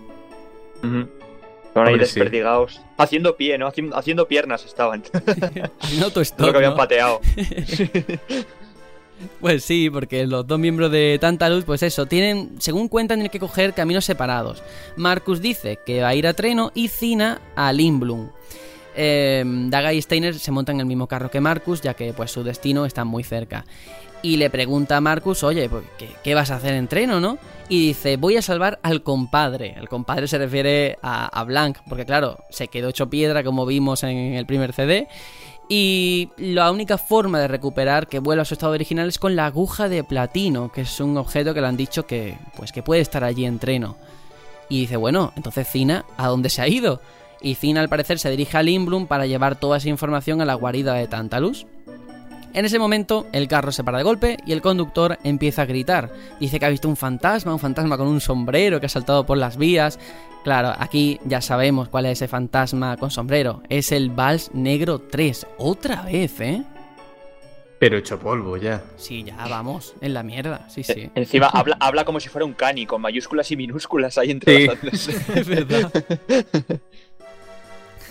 Estaban 1.72 1.88
ahí 1.88 1.94
sí. 1.94 2.00
desperdigados. 2.00 2.82
Haciendo 2.98 3.34
pie, 3.34 3.56
¿no? 3.56 3.66
Haciendo, 3.66 3.96
haciendo 3.96 4.28
piernas 4.28 4.62
estaban. 4.66 5.00
Todo 5.00 6.04
autostop, 6.04 6.46
lo 6.46 6.52
que 6.52 6.56
habían 6.58 6.72
¿no? 6.72 6.76
pateado. 6.76 7.20
Pues 9.40 9.62
sí, 9.64 9.88
porque 9.88 10.26
los 10.26 10.44
dos 10.48 10.58
miembros 10.58 10.90
de 10.90 11.16
Tantalus, 11.20 11.64
pues 11.64 11.84
eso, 11.84 12.06
tienen, 12.06 12.56
según 12.58 12.88
cuentan, 12.88 13.18
tienen 13.18 13.30
que 13.30 13.38
coger 13.38 13.72
caminos 13.72 14.04
separados. 14.04 14.64
Marcus 14.96 15.40
dice 15.40 15.78
que 15.86 16.02
va 16.02 16.08
a 16.08 16.14
ir 16.16 16.26
a 16.26 16.34
Treno 16.34 16.72
y 16.74 16.88
Cina 16.88 17.40
a 17.54 17.72
Limblum. 17.72 18.30
Eh, 18.96 19.44
Daga 19.46 19.92
y 19.92 20.02
Steiner 20.02 20.34
se 20.34 20.50
montan 20.50 20.76
en 20.76 20.80
el 20.80 20.86
mismo 20.86 21.06
carro 21.06 21.30
que 21.30 21.40
Marcus, 21.40 21.80
ya 21.80 21.94
que 21.94 22.12
pues 22.12 22.32
su 22.32 22.42
destino 22.42 22.84
está 22.84 23.04
muy 23.04 23.22
cerca. 23.22 23.64
Y 24.22 24.36
le 24.36 24.50
pregunta 24.50 24.96
a 24.96 25.00
Marcus, 25.00 25.42
oye, 25.42 25.68
pues, 25.68 25.84
¿qué, 26.22 26.34
vas 26.34 26.50
a 26.52 26.56
hacer 26.56 26.74
en 26.74 26.86
Treno, 26.86 27.18
no? 27.18 27.38
Y 27.68 27.88
dice, 27.88 28.16
voy 28.16 28.36
a 28.36 28.42
salvar 28.42 28.78
al 28.82 29.02
compadre. 29.02 29.74
El 29.76 29.88
compadre 29.88 30.28
se 30.28 30.38
refiere 30.38 30.98
a, 31.02 31.40
a 31.40 31.72
porque 31.88 32.06
claro, 32.06 32.38
se 32.48 32.68
quedó 32.68 32.90
hecho 32.90 33.10
piedra 33.10 33.42
como 33.42 33.66
vimos 33.66 34.04
en 34.04 34.34
el 34.34 34.46
primer 34.46 34.72
CD. 34.72 35.08
Y 35.68 36.28
la 36.36 36.70
única 36.70 36.98
forma 36.98 37.40
de 37.40 37.48
recuperar 37.48 38.06
que 38.06 38.18
vuelva 38.18 38.42
a 38.42 38.44
su 38.44 38.54
estado 38.54 38.72
original 38.72 39.08
es 39.08 39.18
con 39.18 39.34
la 39.34 39.46
aguja 39.46 39.88
de 39.88 40.04
platino, 40.04 40.70
que 40.70 40.82
es 40.82 41.00
un 41.00 41.16
objeto 41.16 41.54
que 41.54 41.60
le 41.60 41.66
han 41.66 41.76
dicho 41.76 42.06
que, 42.06 42.36
pues, 42.56 42.72
que 42.72 42.82
puede 42.82 43.00
estar 43.00 43.24
allí 43.24 43.44
en 43.44 43.58
treno. 43.58 43.96
Y 44.68 44.80
dice, 44.80 44.96
bueno, 44.96 45.32
entonces 45.34 45.66
Cina, 45.68 46.04
¿a 46.16 46.28
dónde 46.28 46.48
se 46.48 46.62
ha 46.62 46.68
ido? 46.68 47.00
Y 47.40 47.56
Cina 47.56 47.80
al 47.80 47.88
parecer 47.88 48.18
se 48.18 48.30
dirige 48.30 48.56
a 48.56 48.62
Limblum 48.62 49.06
para 49.06 49.26
llevar 49.26 49.56
toda 49.56 49.78
esa 49.78 49.88
información 49.88 50.40
a 50.40 50.44
la 50.44 50.54
guarida 50.54 50.94
de 50.94 51.08
Tantalus. 51.08 51.66
En 52.54 52.64
ese 52.66 52.78
momento, 52.78 53.26
el 53.32 53.48
carro 53.48 53.72
se 53.72 53.82
para 53.82 53.98
de 53.98 54.04
golpe 54.04 54.36
y 54.44 54.52
el 54.52 54.60
conductor 54.60 55.18
empieza 55.24 55.62
a 55.62 55.66
gritar. 55.66 56.10
Dice 56.38 56.58
que 56.58 56.66
ha 56.66 56.70
visto 56.70 56.88
un 56.88 56.96
fantasma, 56.96 57.52
un 57.52 57.58
fantasma 57.58 57.96
con 57.96 58.06
un 58.08 58.20
sombrero 58.20 58.78
que 58.78 58.86
ha 58.86 58.90
saltado 58.90 59.24
por 59.24 59.38
las 59.38 59.56
vías. 59.56 59.98
Claro, 60.44 60.72
aquí 60.78 61.18
ya 61.24 61.40
sabemos 61.40 61.88
cuál 61.88 62.06
es 62.06 62.12
ese 62.18 62.28
fantasma 62.28 62.96
con 62.98 63.10
sombrero. 63.10 63.62
Es 63.70 63.90
el 63.92 64.10
Vals 64.10 64.50
Negro 64.52 64.98
3. 64.98 65.46
Otra 65.58 66.02
vez, 66.02 66.40
¿eh? 66.40 66.62
Pero 67.78 67.96
hecho 67.96 68.18
polvo 68.18 68.56
ya. 68.58 68.82
Sí, 68.96 69.24
ya 69.24 69.34
vamos, 69.48 69.94
en 70.00 70.14
la 70.14 70.22
mierda, 70.22 70.68
sí, 70.68 70.84
sí. 70.84 71.10
Encima 71.16 71.46
habla, 71.52 71.76
habla 71.80 72.04
como 72.04 72.20
si 72.20 72.28
fuera 72.28 72.44
un 72.44 72.52
cani, 72.52 72.86
con 72.86 73.00
mayúsculas 73.00 73.50
y 73.50 73.56
minúsculas 73.56 74.18
ahí 74.18 74.30
entre 74.30 74.56
Sí. 74.56 74.66
las. 74.66 75.08
Es 75.36 75.48
verdad. 75.48 75.90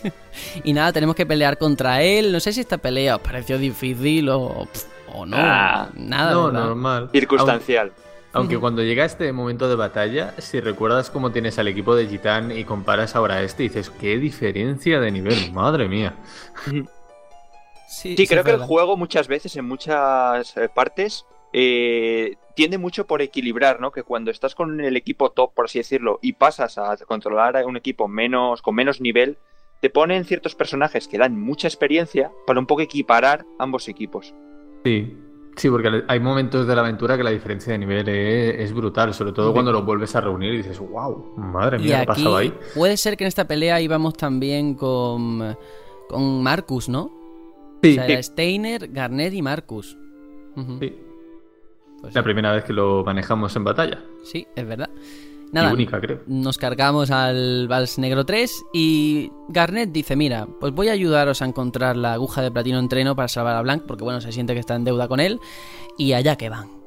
y 0.64 0.74
nada, 0.74 0.92
tenemos 0.94 1.16
que 1.16 1.26
pelear 1.26 1.58
contra 1.58 2.02
él. 2.02 2.32
No 2.32 2.40
sé 2.40 2.54
si 2.54 2.62
esta 2.62 2.78
pelea 2.78 3.16
os 3.16 3.22
pareció 3.22 3.58
difícil 3.58 4.30
o, 4.30 4.68
o 5.14 5.26
no. 5.26 5.38
Ah, 5.38 5.90
nada, 5.96 6.32
no, 6.32 6.46
¿verdad? 6.48 6.64
normal. 6.66 7.10
Circunstancial. 7.12 7.92
Aunque 8.34 8.58
cuando 8.58 8.82
llega 8.82 9.04
este 9.04 9.34
momento 9.34 9.68
de 9.68 9.76
batalla, 9.76 10.34
si 10.38 10.62
recuerdas 10.62 11.10
cómo 11.10 11.32
tienes 11.32 11.60
al 11.60 11.68
equipo 11.68 11.96
de 11.96 12.08
Gitán 12.08 12.58
y 12.58 12.64
comparas 12.64 13.16
ahora 13.16 13.36
a 13.36 13.42
este, 13.42 13.64
dices, 13.64 13.90
qué 13.90 14.18
diferencia 14.18 15.02
de 15.02 15.12
nivel, 15.12 15.52
madre 15.54 15.88
mía. 15.90 16.16
Sí, 17.90 18.16
Sí, 18.16 18.26
creo 18.26 18.46
que 18.46 18.52
el 18.52 18.62
juego 18.62 18.96
muchas 18.96 19.28
veces, 19.28 19.58
en 19.58 19.66
muchas 19.66 20.56
eh, 20.56 20.70
partes, 20.74 21.26
eh, 21.52 22.38
tiende 22.56 22.78
mucho 22.78 23.06
por 23.06 23.22
equilibrar, 23.22 23.82
¿no? 23.82 23.92
Que 23.92 24.04
cuando 24.04 24.32
estás 24.32 24.56
con 24.56 24.80
el 24.80 24.96
equipo 24.96 25.32
top, 25.32 25.54
por 25.54 25.66
así 25.66 25.80
decirlo, 25.80 26.18
y 26.22 26.34
pasas 26.34 26.78
a 26.78 26.96
controlar 27.06 27.58
a 27.58 27.66
un 27.66 27.76
equipo 27.76 28.08
menos, 28.08 28.62
con 28.62 28.76
menos 28.76 29.02
nivel, 29.02 29.38
te 29.82 29.90
ponen 29.90 30.26
ciertos 30.26 30.56
personajes 30.56 31.08
que 31.08 31.18
dan 31.18 31.40
mucha 31.40 31.68
experiencia 31.68 32.32
para 32.46 32.60
un 32.60 32.66
poco 32.68 32.82
equiparar 32.82 33.46
ambos 33.60 33.88
equipos. 33.88 34.34
Sí. 34.86 35.18
Sí, 35.58 35.70
porque 35.70 36.04
hay 36.08 36.20
momentos 36.22 36.66
de 36.66 36.74
la 36.76 36.82
aventura 36.82 37.18
que 37.18 37.24
la 37.24 37.30
diferencia 37.32 37.74
de 37.74 37.80
nivel 37.80 38.08
es, 38.08 38.74
brutal, 38.74 39.14
sobre 39.14 39.34
todo 39.34 39.50
Sí. 39.50 39.54
cuando 39.54 39.74
los 39.74 39.84
vuelves 39.86 40.16
a 40.16 40.22
reunir 40.22 40.54
y 40.54 40.58
dices, 40.58 40.80
wow, 40.80 41.34
madre 41.36 41.78
mía, 41.78 41.88
¿qué 41.88 41.96
ha 41.96 42.00
aquí 42.00 42.08
pasado 42.08 42.38
ahí? 42.38 42.54
puede 42.74 42.96
ser 42.96 43.18
que 43.18 43.26
en 43.26 43.28
esta 43.28 43.46
pelea 43.46 43.82
íbamos 43.82 44.14
también 44.14 44.76
con, 44.76 45.58
con 46.08 46.42
Marcus, 46.42 46.88
¿no? 46.88 47.12
Sí, 47.84 47.92
o 47.92 47.94
sea, 47.96 48.06
era 48.06 48.24
Steiner, 48.24 48.88
Garnet 48.88 49.34
y 49.34 49.42
Marcus. 49.42 49.98
Sí. 50.80 50.96
Pues 52.00 52.16
La 52.16 52.24
primera 52.24 52.54
vez 52.54 52.64
que 52.64 52.74
lo 52.74 53.04
manejamos 53.04 53.54
en 53.56 53.64
batalla. 53.66 54.02
Sí, 54.24 54.48
es 54.56 54.66
verdad. 54.66 54.90
Nada, 55.52 55.74
única, 55.74 56.00
creo. 56.00 56.22
nos 56.28 56.58
cargamos 56.58 57.12
al 57.12 57.68
Vals 57.68 58.00
Negro 58.00 58.26
3 58.26 58.64
y 58.74 59.32
Garnet 59.50 59.92
dice, 59.92 60.16
mira, 60.16 60.48
pues 60.60 60.74
voy 60.74 60.88
a 60.88 60.94
ayudaros 60.94 61.42
a 61.42 61.46
encontrar 61.46 61.98
la 61.98 62.14
aguja 62.14 62.42
de 62.42 62.52
platino 62.52 62.80
en 62.80 62.88
treno 62.88 63.16
para 63.16 63.28
salvar 63.28 63.56
a 63.56 63.62
Blanc, 63.62 63.84
porque 63.86 64.04
bueno, 64.04 64.22
se 64.22 64.32
siente 64.32 64.54
que 64.54 64.60
está 64.60 64.76
en 64.76 64.86
deuda 64.86 65.08
con 65.08 65.20
él, 65.20 65.40
y 65.98 66.14
allá 66.14 66.38
que 66.38 66.50
van. 66.50 66.81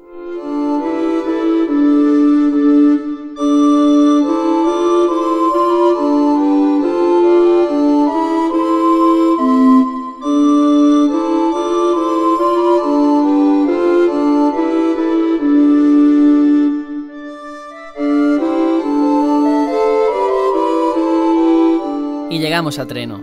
Y 22.35 22.39
llegamos 22.39 22.79
a 22.79 22.85
Treno. 22.85 23.21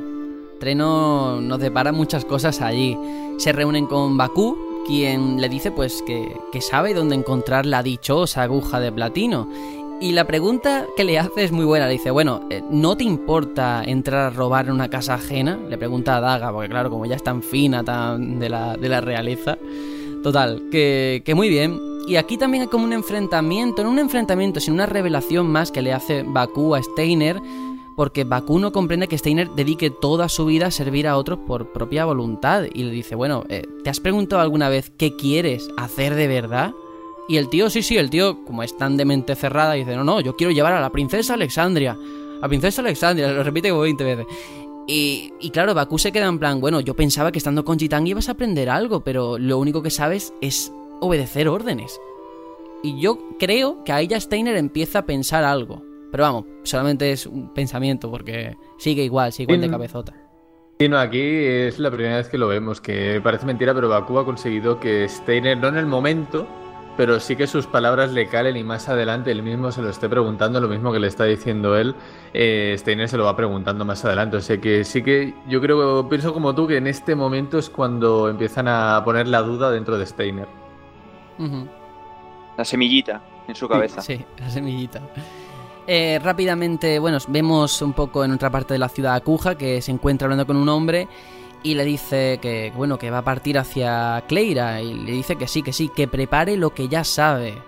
Treno 0.59 1.39
nos 1.39 1.61
depara 1.61 1.93
muchas 1.93 2.25
cosas 2.25 2.63
allí. 2.63 2.97
Se 3.37 3.53
reúnen 3.53 3.85
con 3.85 4.17
Bakú, 4.17 4.57
quien 4.87 5.39
le 5.39 5.51
dice 5.51 5.71
pues 5.71 6.03
que, 6.07 6.35
que 6.51 6.63
sabe 6.63 6.95
dónde 6.95 7.15
encontrar 7.15 7.67
la 7.67 7.83
dichosa 7.83 8.43
aguja 8.43 8.81
de 8.81 8.91
platino. 8.91 9.51
Y 10.01 10.13
la 10.13 10.27
pregunta 10.27 10.87
que 10.97 11.05
le 11.05 11.19
hace 11.19 11.45
es 11.45 11.53
muy 11.53 11.67
buena. 11.67 11.89
Le 11.89 11.93
dice, 11.93 12.11
bueno, 12.11 12.49
eh, 12.49 12.63
¿no 12.71 12.97
te 12.97 13.05
importa 13.05 13.85
entrar 13.85 14.21
a 14.21 14.31
robar 14.31 14.69
en 14.69 14.73
una 14.73 14.89
casa 14.89 15.17
ajena? 15.17 15.59
Le 15.69 15.77
pregunta 15.77 16.17
a 16.17 16.21
Daga, 16.23 16.51
porque 16.51 16.71
claro, 16.71 16.89
como 16.89 17.05
ya 17.05 17.17
es 17.17 17.23
tan 17.23 17.43
fina, 17.43 17.85
tan 17.85 18.39
de 18.39 18.49
la, 18.49 18.79
de 18.79 18.89
la 18.89 19.03
realeza. 19.03 19.59
Total, 20.23 20.71
que, 20.71 21.21
que 21.23 21.35
muy 21.35 21.51
bien. 21.51 21.79
Y 22.09 22.17
aquí 22.17 22.39
también 22.39 22.63
hay 22.63 22.69
como 22.69 22.85
un 22.85 22.95
enfrentamiento, 22.95 23.85
no 23.85 23.91
un 23.91 23.99
enfrentamiento, 23.99 24.59
sino 24.59 24.77
una 24.77 24.87
revelación 24.87 25.49
más 25.49 25.71
que 25.71 25.83
le 25.83 25.93
hace 25.93 26.23
Bakú 26.23 26.75
a 26.75 26.83
Steiner, 26.83 27.39
porque 27.97 28.25
Bakú 28.25 28.59
no 28.59 28.73
comprende 28.73 29.09
que 29.09 29.19
Steiner 29.19 29.51
dedique 29.51 29.91
toda 29.91 30.29
su 30.29 30.47
vida 30.47 30.67
a 30.67 30.71
servir 30.71 31.07
a 31.07 31.17
otros 31.17 31.39
por 31.47 31.73
propia 31.73 32.05
voluntad. 32.05 32.65
Y 32.73 32.85
le 32.85 32.91
dice, 32.91 33.15
bueno, 33.15 33.45
eh, 33.49 33.67
¿te 33.85 33.91
has 33.91 34.01
preguntado 34.01 34.41
alguna 34.41 34.69
vez 34.69 34.91
qué 34.97 35.17
quieres 35.17 35.69
hacer 35.77 36.15
de 36.15 36.27
verdad? 36.27 36.73
Y 37.29 37.37
el 37.37 37.49
tío, 37.49 37.71
sí, 37.71 37.83
sí, 37.83 37.97
el 37.97 38.11
tío, 38.11 38.45
como 38.45 38.63
es 38.63 38.77
tan 38.77 38.97
de 38.97 39.05
mente 39.05 39.35
cerrada, 39.35 39.75
dice, 39.75 39.97
no, 39.97 40.05
no, 40.05 40.21
yo 40.21 40.37
quiero 40.37 40.53
llevar 40.53 40.73
a 40.73 40.81
la 40.81 40.91
princesa 40.91 41.35
Alexandria. 41.35 41.97
A 42.41 42.49
princesa 42.49 42.83
Alexandria, 42.83 43.29
lo 43.33 43.43
repite 43.43 43.71
como 43.71 43.83
20 43.83 44.05
veces. 44.05 44.27
Y, 44.87 45.33
y 45.41 45.51
claro, 45.51 45.75
Bakú 45.75 45.99
se 45.99 46.11
queda 46.11 46.27
en 46.27 46.39
plan, 46.39 46.61
bueno, 46.61 46.81
yo 46.81 46.95
pensaba 46.95 47.31
que 47.31 47.39
estando 47.39 47.65
con 47.65 47.79
Chitang 47.79 48.07
ibas 48.07 48.29
a 48.29 48.33
aprender 48.33 48.69
algo, 48.69 49.01
pero 49.01 49.39
lo 49.39 49.59
único 49.59 49.83
que 49.83 49.91
sabes 49.91 50.35
es 50.41 50.73
obedecer 51.01 51.49
órdenes. 51.49 52.01
Y 52.83 53.01
yo 53.01 53.19
creo 53.39 53.85
que 53.85 53.93
ahí 53.93 54.09
ya 54.09 54.21
Steiner 54.21 54.57
empieza 54.57 55.01
a 55.01 55.07
pensar 55.07 55.45
algo. 55.45 55.92
Pero 56.13 56.25
vamos, 56.25 56.45
solamente 56.63 57.11
es 57.11 57.27
un 57.27 57.55
pensamiento 57.55 58.11
porque 58.11 58.55
sigue 58.77 59.03
igual, 59.03 59.33
sigue 59.33 59.55
igual 59.55 59.63
de 59.63 59.71
cabezota. 59.71 60.13
Sí, 60.79 60.87
no, 60.87 60.99
aquí 60.99 61.19
es 61.21 61.79
la 61.79 61.91
primera 61.91 62.19
vez 62.19 62.29
que 62.29 62.37
lo 62.37 62.49
vemos, 62.49 62.83
que 62.83 63.19
parece 63.25 63.47
mentira, 63.47 63.73
pero 63.73 63.89
Bakú 63.89 64.19
ha 64.19 64.25
conseguido 64.27 64.79
que 64.79 65.09
Steiner, 65.09 65.57
no 65.57 65.69
en 65.69 65.79
el 65.79 65.87
momento, 65.87 66.47
pero 66.99 67.19
sí 67.19 67.35
que 67.35 67.47
sus 67.47 67.67
palabras 67.67 68.13
le 68.13 68.27
calen 68.27 68.59
y 68.59 68.63
más 68.63 68.91
adelante 68.91 69.31
él 69.31 69.43
mismo 69.43 69.73
se 69.73 69.81
lo 69.81 69.89
esté 69.89 70.07
preguntando, 70.07 70.61
lo 70.61 70.69
mismo 70.69 70.93
que 70.93 71.01
le 71.01 71.07
está 71.07 71.25
diciendo 71.25 71.79
él, 71.79 71.95
eh, 72.35 72.75
Steiner 72.77 73.09
se 73.09 73.17
lo 73.17 73.25
va 73.25 73.35
preguntando 73.35 73.87
más 73.87 74.05
adelante. 74.05 74.37
O 74.37 74.43
sea 74.43 74.59
que 74.59 74.85
sí 74.85 75.03
que 75.03 75.33
yo 75.49 75.63
creo, 75.63 76.11
pienso 76.11 76.35
como 76.35 76.55
tú, 76.55 76.67
que 76.67 76.77
en 76.77 76.89
este 76.89 77.15
momento 77.15 77.57
es 77.57 77.71
cuando 77.71 78.29
empiezan 78.29 78.69
a 78.69 79.01
poner 79.03 79.29
la 79.29 79.41
duda 79.41 79.71
dentro 79.71 79.97
de 79.97 80.05
Steiner. 80.05 80.49
La 82.59 82.67
semillita 82.67 83.23
en 83.49 83.55
su 83.55 83.67
cabeza. 83.67 84.03
Sí, 84.03 84.23
la 84.39 84.51
semillita. 84.51 85.01
Eh, 85.87 86.21
rápidamente, 86.23 86.99
bueno, 86.99 87.19
vemos 87.29 87.83
un 87.83 87.93
poco 87.93 88.25
en 88.25 88.33
otra 88.33 88.51
parte 88.51 88.75
de 88.75 88.79
la 88.79 88.89
ciudad 88.89 89.17
a 89.17 89.55
que 89.57 89.83
se 89.83 89.91
encuentra 89.91 90.27
hablando 90.27 90.47
con 90.47 90.57
un 90.57 90.69
hombre 90.69 91.09
y 91.63 91.75
le 91.75 91.85
dice 91.85 92.39
que, 92.41 92.73
bueno, 92.77 92.99
que 92.99 93.11
va 93.11 93.19
a 93.19 93.25
partir 93.25 93.59
hacia 93.59 94.23
Cleira 94.29 94.81
y 94.81 94.95
le 94.95 95.13
dice 95.13 95.37
que 95.37 95.49
sí, 95.49 95.63
que 95.63 95.73
sí, 95.73 95.89
que 95.89 96.07
prepare 96.07 96.57
lo 96.57 96.71
que 96.71 96.89
ya 96.89 97.03
sabe. 97.03 97.61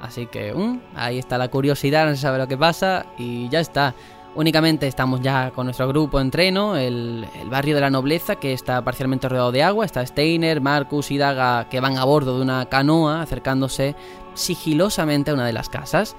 Así 0.00 0.26
que, 0.26 0.54
mm, 0.54 0.80
ahí 0.94 1.18
está 1.18 1.38
la 1.38 1.48
curiosidad, 1.48 2.06
no 2.06 2.14
se 2.14 2.22
sabe 2.22 2.38
lo 2.38 2.48
que 2.48 2.56
pasa 2.56 3.06
y 3.18 3.48
ya 3.48 3.60
está. 3.60 3.94
Únicamente 4.36 4.86
estamos 4.86 5.20
ya 5.20 5.50
con 5.50 5.66
nuestro 5.66 5.88
grupo 5.88 6.20
en 6.20 6.30
treno, 6.30 6.76
el, 6.76 7.26
el 7.40 7.50
barrio 7.50 7.74
de 7.74 7.80
la 7.80 7.90
nobleza 7.90 8.36
que 8.36 8.52
está 8.52 8.82
parcialmente 8.82 9.28
rodeado 9.28 9.50
de 9.50 9.64
agua. 9.64 9.84
Está 9.84 10.06
Steiner, 10.06 10.60
Marcus 10.60 11.10
y 11.10 11.18
Daga 11.18 11.68
que 11.68 11.80
van 11.80 11.98
a 11.98 12.04
bordo 12.04 12.36
de 12.36 12.42
una 12.42 12.66
canoa 12.66 13.22
acercándose 13.22 13.96
sigilosamente 14.34 15.32
a 15.32 15.34
una 15.34 15.46
de 15.46 15.52
las 15.52 15.68
casas. 15.68 16.16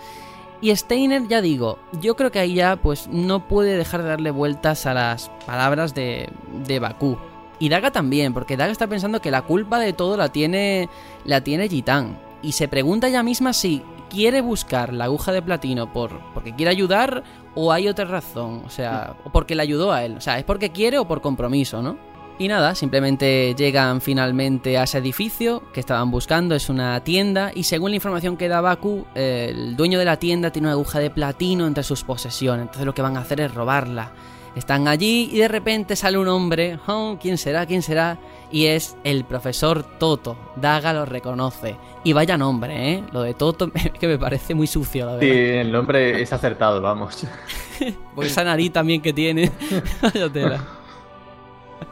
Y 0.61 0.75
Steiner, 0.75 1.27
ya 1.27 1.41
digo, 1.41 1.79
yo 1.99 2.15
creo 2.15 2.31
que 2.31 2.37
ahí 2.39 2.53
ya 2.53 2.75
pues 2.75 3.07
no 3.07 3.47
puede 3.47 3.77
dejar 3.77 4.03
de 4.03 4.09
darle 4.09 4.29
vueltas 4.29 4.85
a 4.85 4.93
las 4.93 5.29
palabras 5.47 5.95
de, 5.95 6.29
de 6.65 6.79
Bakú. 6.79 7.17
Y 7.57 7.69
Daga 7.69 7.91
también, 7.91 8.33
porque 8.33 8.57
Daga 8.57 8.71
está 8.71 8.87
pensando 8.87 9.21
que 9.21 9.31
la 9.31 9.41
culpa 9.41 9.79
de 9.79 9.93
todo 9.93 10.17
la 10.17 10.29
tiene, 10.29 10.87
la 11.25 11.41
tiene 11.41 11.67
Gitán. 11.67 12.19
Y 12.43 12.51
se 12.51 12.67
pregunta 12.67 13.07
ella 13.07 13.23
misma 13.23 13.53
si 13.53 13.81
quiere 14.09 14.41
buscar 14.41 14.93
la 14.93 15.05
aguja 15.05 15.31
de 15.31 15.41
platino 15.41 15.91
por, 15.91 16.19
porque 16.33 16.53
quiere 16.53 16.69
ayudar 16.69 17.23
o 17.55 17.71
hay 17.71 17.87
otra 17.87 18.05
razón. 18.05 18.61
O 18.65 18.69
sea, 18.69 19.15
o 19.25 19.31
porque 19.31 19.55
le 19.55 19.63
ayudó 19.63 19.91
a 19.91 20.03
él. 20.03 20.17
O 20.17 20.21
sea, 20.21 20.37
es 20.37 20.43
porque 20.43 20.71
quiere 20.71 20.99
o 20.99 21.07
por 21.07 21.21
compromiso, 21.21 21.81
¿no? 21.81 21.97
Y 22.39 22.47
nada, 22.47 22.73
simplemente 22.73 23.53
llegan 23.55 24.01
finalmente 24.01 24.77
a 24.77 24.83
ese 24.83 24.97
edificio 24.97 25.61
que 25.73 25.79
estaban 25.79 26.09
buscando, 26.09 26.55
es 26.55 26.69
una 26.69 27.03
tienda, 27.03 27.51
y 27.53 27.63
según 27.63 27.91
la 27.91 27.95
información 27.97 28.35
que 28.35 28.47
da 28.47 28.61
Baku, 28.61 29.05
el 29.13 29.75
dueño 29.75 29.99
de 29.99 30.05
la 30.05 30.17
tienda 30.17 30.49
tiene 30.51 30.67
una 30.69 30.73
aguja 30.73 30.97
de 30.97 31.11
platino 31.11 31.67
entre 31.67 31.83
sus 31.83 32.03
posesiones, 32.03 32.61
entonces 32.63 32.85
lo 32.85 32.95
que 32.95 33.03
van 33.03 33.15
a 33.17 33.19
hacer 33.21 33.41
es 33.41 33.53
robarla. 33.53 34.11
Están 34.55 34.87
allí 34.89 35.29
y 35.31 35.37
de 35.37 35.47
repente 35.47 35.95
sale 35.95 36.17
un 36.17 36.27
hombre, 36.27 36.77
oh, 36.87 37.17
¿quién 37.21 37.37
será? 37.37 37.65
¿quién 37.65 37.81
será? 37.81 38.17
Y 38.51 38.65
es 38.65 38.97
el 39.05 39.23
profesor 39.23 39.83
Toto, 39.97 40.35
Daga 40.57 40.91
lo 40.91 41.05
reconoce. 41.05 41.77
Y 42.03 42.11
vaya 42.11 42.37
nombre, 42.37 42.93
¿eh? 42.93 43.03
Lo 43.13 43.21
de 43.21 43.33
Toto 43.35 43.71
que 43.99 44.07
me 44.07 44.17
parece 44.17 44.53
muy 44.55 44.67
sucio, 44.67 45.05
la 45.05 45.19
Sí, 45.19 45.29
verdad. 45.29 45.61
el 45.61 45.71
nombre 45.71 46.21
es 46.21 46.33
acertado, 46.33 46.81
vamos. 46.81 47.23
Por 48.15 48.25
esa 48.25 48.43
nariz 48.43 48.73
también 48.73 49.01
que 49.01 49.13
tiene. 49.13 49.51
Vaya 50.01 50.27
tela. 50.29 50.63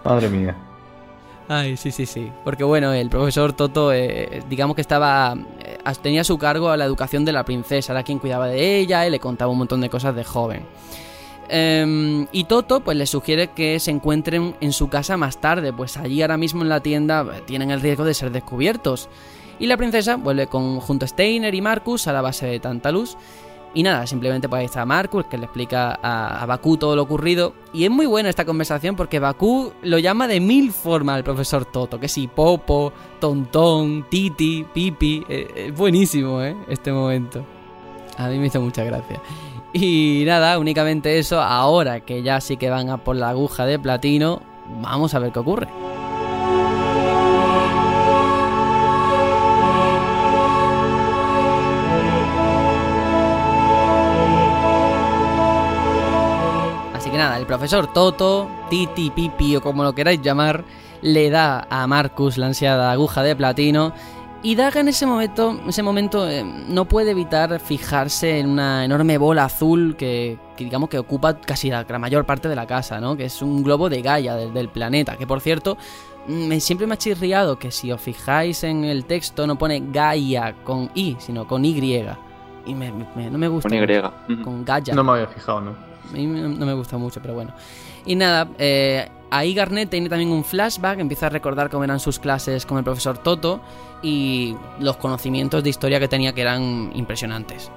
Madre 0.04 0.30
mía. 0.30 0.56
Ay, 1.48 1.78
sí, 1.78 1.92
sí, 1.92 2.06
sí. 2.06 2.32
Porque 2.44 2.64
bueno, 2.64 2.94
el 2.94 3.10
profesor 3.10 3.54
Toto, 3.54 3.92
eh, 3.92 4.44
digamos 4.48 4.76
que 4.76 4.82
estaba. 4.82 5.36
eh, 5.60 5.78
tenía 6.02 6.22
a 6.22 6.24
su 6.24 6.38
cargo 6.38 6.70
a 6.70 6.78
la 6.78 6.86
educación 6.86 7.26
de 7.26 7.32
la 7.32 7.44
princesa, 7.44 7.92
era 7.94 8.04
quien 8.04 8.20
cuidaba 8.20 8.48
de 8.48 8.78
ella 8.78 9.08
y 9.08 9.10
le 9.10 9.20
contaba 9.20 9.52
un 9.52 9.58
montón 9.58 9.82
de 9.82 9.90
cosas 9.90 10.16
de 10.16 10.24
joven. 10.24 10.64
Em, 11.50 12.28
y 12.32 12.44
Toto, 12.44 12.82
pues 12.82 12.96
le 12.96 13.08
sugiere 13.08 13.48
que 13.48 13.80
se 13.80 13.90
encuentren 13.90 14.56
en 14.62 14.72
su 14.72 14.90
casa 14.90 15.18
más 15.18 15.42
tarde, 15.42 15.74
pues 15.74 15.98
allí 15.98 16.22
ahora 16.22 16.38
mismo 16.38 16.62
en 16.62 16.70
la 16.70 16.82
tienda 16.82 17.26
eh, 17.34 17.42
tienen 17.46 17.72
el 17.72 17.82
riesgo 17.82 18.06
de 18.06 18.14
ser 18.14 18.32
descubiertos. 18.32 19.10
Y 19.58 19.66
la 19.66 19.76
princesa 19.76 20.18
vuelve 20.18 20.46
con, 20.46 20.80
junto 20.80 21.06
a 21.06 21.08
Steiner 21.08 21.54
y 21.56 21.62
Marcus 21.62 22.08
a 22.08 22.14
la 22.14 22.22
base 22.22 22.46
de 22.46 22.60
Tantalus. 22.60 23.18
Y 23.74 23.84
nada, 23.84 24.08
simplemente 24.08 24.50
pues 24.50 24.62
ahí 24.62 24.66
está 24.66 24.84
Marcus 24.84 25.26
que 25.26 25.38
le 25.38 25.46
explica 25.46 26.00
a, 26.02 26.42
a 26.42 26.46
Bakú 26.48 26.78
todo 26.78 26.96
lo 26.96 27.04
ocurrido. 27.04 27.54
Y 27.72 27.84
es 27.84 27.92
muy 27.92 28.08
buena 28.08 28.30
esta 28.30 28.44
conversación 28.44 28.96
porque 28.96 29.20
Bakú 29.20 29.72
lo 29.84 30.00
llama 30.00 30.28
de 30.28 30.40
mil 30.40 30.72
formas 30.72 31.18
al 31.18 31.24
profesor 31.24 31.66
Toto. 31.66 32.00
Que 32.00 32.08
sí, 32.08 32.28
Popo, 32.28 32.92
Tontón, 33.20 34.08
Titi, 34.10 34.66
Pipi. 34.74 35.24
eh, 35.30 35.66
Es 35.68 35.78
buenísimo, 35.78 36.42
¿eh? 36.42 36.56
Este 36.68 36.92
momento. 36.92 37.46
A 38.18 38.28
mí 38.28 38.40
me 38.40 38.48
hizo 38.48 38.60
mucha 38.60 38.84
gracia. 38.84 39.22
Y 39.72 40.24
nada, 40.26 40.58
únicamente 40.58 41.20
eso. 41.20 41.40
Ahora 41.40 42.00
que 42.00 42.24
ya 42.24 42.42
sí 42.42 42.58
que 42.58 42.72
van 42.72 42.90
a 42.90 42.98
por 42.98 43.16
la 43.16 43.30
aguja 43.30 43.68
de 43.68 43.78
platino, 43.78 44.42
vamos 44.82 45.14
a 45.14 45.20
ver 45.20 45.32
qué 45.32 45.40
ocurre. 45.40 45.68
Profesor 57.50 57.92
Toto, 57.92 58.48
Titi, 58.70 59.10
Pipi 59.10 59.56
o 59.56 59.62
como 59.62 59.84
lo 59.84 59.94
queráis 59.96 60.22
llamar, 60.22 60.64
le 61.02 61.32
da 61.32 61.66
a 61.68 61.88
Marcus 61.88 62.38
la 62.38 62.46
ansiada 62.46 62.92
aguja 62.92 63.24
de 63.24 63.36
platino. 63.36 63.92
Y 64.44 64.54
Daga 64.54 64.82
en 64.82 64.88
ese 64.88 65.08
momento, 65.08 65.60
ese 65.68 65.82
momento 65.82 66.30
eh, 66.30 66.44
no 66.44 66.86
puede 66.86 67.10
evitar 67.12 67.60
fijarse 67.60 68.38
en 68.40 68.50
una 68.52 68.86
enorme 68.86 69.18
bola 69.18 69.46
azul 69.46 69.96
que, 69.98 70.38
que 70.56 70.64
digamos 70.66 70.90
que 70.90 71.00
ocupa 71.00 71.42
casi 71.42 71.72
la, 71.72 71.84
la 71.90 71.98
mayor 71.98 72.24
parte 72.24 72.48
de 72.50 72.56
la 72.56 72.68
casa, 72.68 73.00
¿no? 73.02 73.18
Que 73.18 73.26
es 73.26 73.42
un 73.42 73.64
globo 73.64 73.90
de 73.90 74.04
Gaia 74.04 74.36
del, 74.36 74.54
del 74.54 74.70
planeta, 74.70 75.18
que 75.18 75.26
por 75.26 75.42
cierto 75.42 75.76
me, 76.28 76.60
siempre 76.60 76.86
me 76.86 76.94
ha 76.94 76.98
chirriado 76.98 77.58
que 77.58 77.72
si 77.72 77.92
os 77.92 78.00
fijáis 78.00 78.64
en 78.64 78.86
el 78.86 79.06
texto 79.06 79.48
no 79.48 79.58
pone 79.58 79.82
Gaia 79.92 80.54
con 80.64 80.92
I, 80.94 81.18
sino 81.20 81.48
con 81.48 81.66
Y. 81.66 82.06
Y 82.68 82.76
me- 82.76 82.92
me- 83.16 83.32
no 83.32 83.38
me 83.40 83.48
gusta. 83.48 83.68
Con 83.68 83.78
Y. 83.78 84.44
Con 84.44 84.64
Gaia. 84.64 84.94
No 84.94 85.04
me 85.04 85.14
había 85.14 85.28
fijado, 85.28 85.62
¿no? 85.62 85.89
A 86.10 86.12
mí 86.12 86.26
no 86.26 86.66
me 86.66 86.74
gusta 86.74 86.98
mucho, 86.98 87.22
pero 87.22 87.34
bueno. 87.36 87.54
Y 88.06 88.16
nada, 88.16 88.50
eh, 88.58 89.08
ahí 89.30 89.54
Garnet 89.54 89.90
tiene 89.90 90.10
también 90.10 90.32
un 90.32 90.44
flashback, 90.44 91.00
empieza 91.00 91.28
a 91.28 91.30
recordar 91.30 91.70
cómo 91.70 91.84
eran 91.84 92.00
sus 92.00 92.20
clases 92.20 92.66
con 92.66 92.78
el 92.78 92.84
profesor 92.84 93.18
Toto 93.18 93.62
y 94.02 94.56
los 94.80 94.98
conocimientos 94.98 95.64
de 95.64 95.70
historia 95.70 96.00
que 96.00 96.08
tenía 96.08 96.34
que 96.34 96.42
eran 96.42 96.92
impresionantes. 96.96 97.72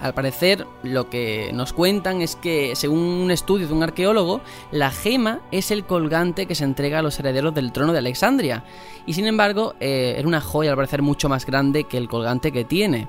Al 0.00 0.14
parecer, 0.14 0.64
lo 0.84 1.10
que 1.10 1.50
nos 1.52 1.72
cuentan 1.72 2.22
es 2.22 2.36
que, 2.36 2.76
según 2.76 3.00
un 3.00 3.32
estudio 3.32 3.66
de 3.66 3.72
un 3.72 3.82
arqueólogo, 3.82 4.40
la 4.70 4.92
gema 4.92 5.40
es 5.50 5.72
el 5.72 5.84
colgante 5.84 6.46
que 6.46 6.54
se 6.54 6.62
entrega 6.62 7.00
a 7.00 7.02
los 7.02 7.18
herederos 7.18 7.52
del 7.52 7.72
trono 7.72 7.92
de 7.92 7.98
Alexandria. 7.98 8.62
Y 9.06 9.14
sin 9.14 9.26
embargo, 9.26 9.74
eh, 9.80 10.14
era 10.16 10.28
una 10.28 10.40
joya 10.40 10.70
al 10.70 10.76
parecer 10.76 11.02
mucho 11.02 11.28
más 11.28 11.44
grande 11.44 11.84
que 11.84 11.96
el 11.98 12.08
colgante 12.08 12.52
que 12.52 12.64
tiene. 12.64 13.08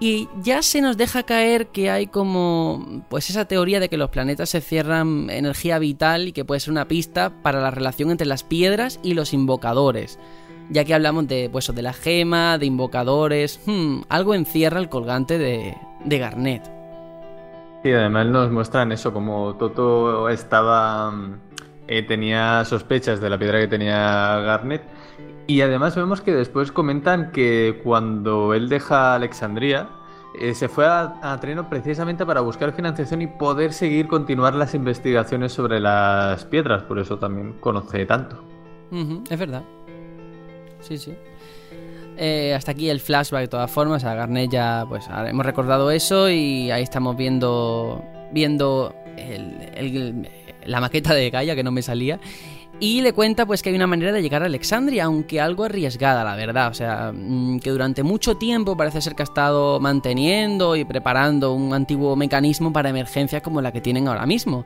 Y 0.00 0.28
ya 0.42 0.62
se 0.62 0.80
nos 0.80 0.96
deja 0.96 1.24
caer 1.24 1.68
que 1.68 1.90
hay 1.90 2.06
como 2.06 3.04
pues 3.08 3.30
esa 3.30 3.46
teoría 3.46 3.80
de 3.80 3.88
que 3.88 3.96
los 3.96 4.10
planetas 4.10 4.50
se 4.50 4.60
cierran 4.60 5.28
energía 5.28 5.78
vital 5.80 6.28
y 6.28 6.32
que 6.32 6.44
puede 6.44 6.60
ser 6.60 6.70
una 6.70 6.86
pista 6.86 7.32
para 7.42 7.60
la 7.60 7.72
relación 7.72 8.10
entre 8.10 8.26
las 8.26 8.44
piedras 8.44 9.00
y 9.02 9.14
los 9.14 9.32
invocadores. 9.32 10.18
Ya 10.70 10.84
que 10.84 10.94
hablamos 10.94 11.26
de 11.26 11.48
pues 11.50 11.74
de 11.74 11.82
la 11.82 11.92
gema, 11.92 12.58
de 12.58 12.66
invocadores, 12.66 13.60
hmm, 13.66 14.02
algo 14.08 14.34
encierra 14.34 14.78
el 14.78 14.88
colgante 14.88 15.36
de, 15.36 15.76
de 16.04 16.18
Garnet. 16.18 16.62
Y 17.82 17.92
además 17.92 18.26
nos 18.26 18.52
muestran 18.52 18.92
eso, 18.92 19.12
como 19.12 19.54
Toto 19.56 20.28
estaba 20.28 21.12
eh, 21.88 22.02
tenía 22.02 22.64
sospechas 22.64 23.20
de 23.20 23.30
la 23.30 23.38
piedra 23.38 23.60
que 23.60 23.66
tenía 23.66 24.38
Garnet 24.40 24.82
y 25.48 25.62
además 25.62 25.96
vemos 25.96 26.20
que 26.20 26.34
después 26.34 26.70
comentan 26.70 27.32
que 27.32 27.80
cuando 27.82 28.52
él 28.52 28.68
deja 28.68 29.14
Alexandría, 29.14 29.88
eh, 30.38 30.54
se 30.54 30.68
fue 30.68 30.86
a, 30.86 31.38
Treno 31.40 31.70
precisamente 31.70 32.26
para 32.26 32.42
buscar 32.42 32.74
financiación 32.74 33.22
y 33.22 33.28
poder 33.28 33.72
seguir 33.72 34.08
continuar 34.08 34.54
las 34.54 34.74
investigaciones 34.74 35.52
sobre 35.52 35.80
las 35.80 36.44
piedras, 36.44 36.82
por 36.82 36.98
eso 36.98 37.18
también 37.18 37.54
conoce 37.60 38.04
tanto. 38.04 38.44
es 38.92 39.38
verdad. 39.38 39.62
Sí, 40.80 40.98
sí. 40.98 41.14
Eh, 42.18 42.52
hasta 42.54 42.72
aquí 42.72 42.90
el 42.90 43.00
flashback 43.00 43.40
de 43.40 43.48
todas 43.48 43.70
formas. 43.70 44.04
A 44.04 44.14
Garnet 44.14 44.50
ya, 44.50 44.84
pues 44.86 45.08
hemos 45.28 45.46
recordado 45.46 45.90
eso 45.90 46.28
y 46.28 46.70
ahí 46.70 46.82
estamos 46.82 47.16
viendo, 47.16 48.04
viendo 48.32 48.94
la 50.66 50.80
maqueta 50.82 51.14
de 51.14 51.30
Gaia 51.30 51.56
que 51.56 51.64
no 51.64 51.72
me 51.72 51.80
salía 51.80 52.20
y 52.80 53.00
le 53.00 53.12
cuenta 53.12 53.44
pues 53.44 53.62
que 53.62 53.70
hay 53.70 53.76
una 53.76 53.86
manera 53.86 54.12
de 54.12 54.22
llegar 54.22 54.42
a 54.42 54.46
Alexandria, 54.46 55.04
aunque 55.04 55.40
algo 55.40 55.64
arriesgada, 55.64 56.22
la 56.22 56.36
verdad. 56.36 56.70
O 56.70 56.74
sea, 56.74 57.12
mm, 57.12 57.58
que 57.58 57.70
durante 57.70 58.02
mucho 58.02 58.36
tiempo 58.36 58.76
parece 58.76 59.00
ser 59.00 59.14
que 59.14 59.22
ha 59.22 59.24
estado 59.24 59.80
manteniendo 59.80 60.76
y 60.76 60.84
preparando 60.84 61.52
un 61.52 61.74
antiguo 61.74 62.14
mecanismo 62.14 62.72
para 62.72 62.90
emergencias 62.90 63.42
como 63.42 63.60
la 63.60 63.72
que 63.72 63.80
tienen 63.80 64.06
ahora 64.06 64.26
mismo. 64.26 64.64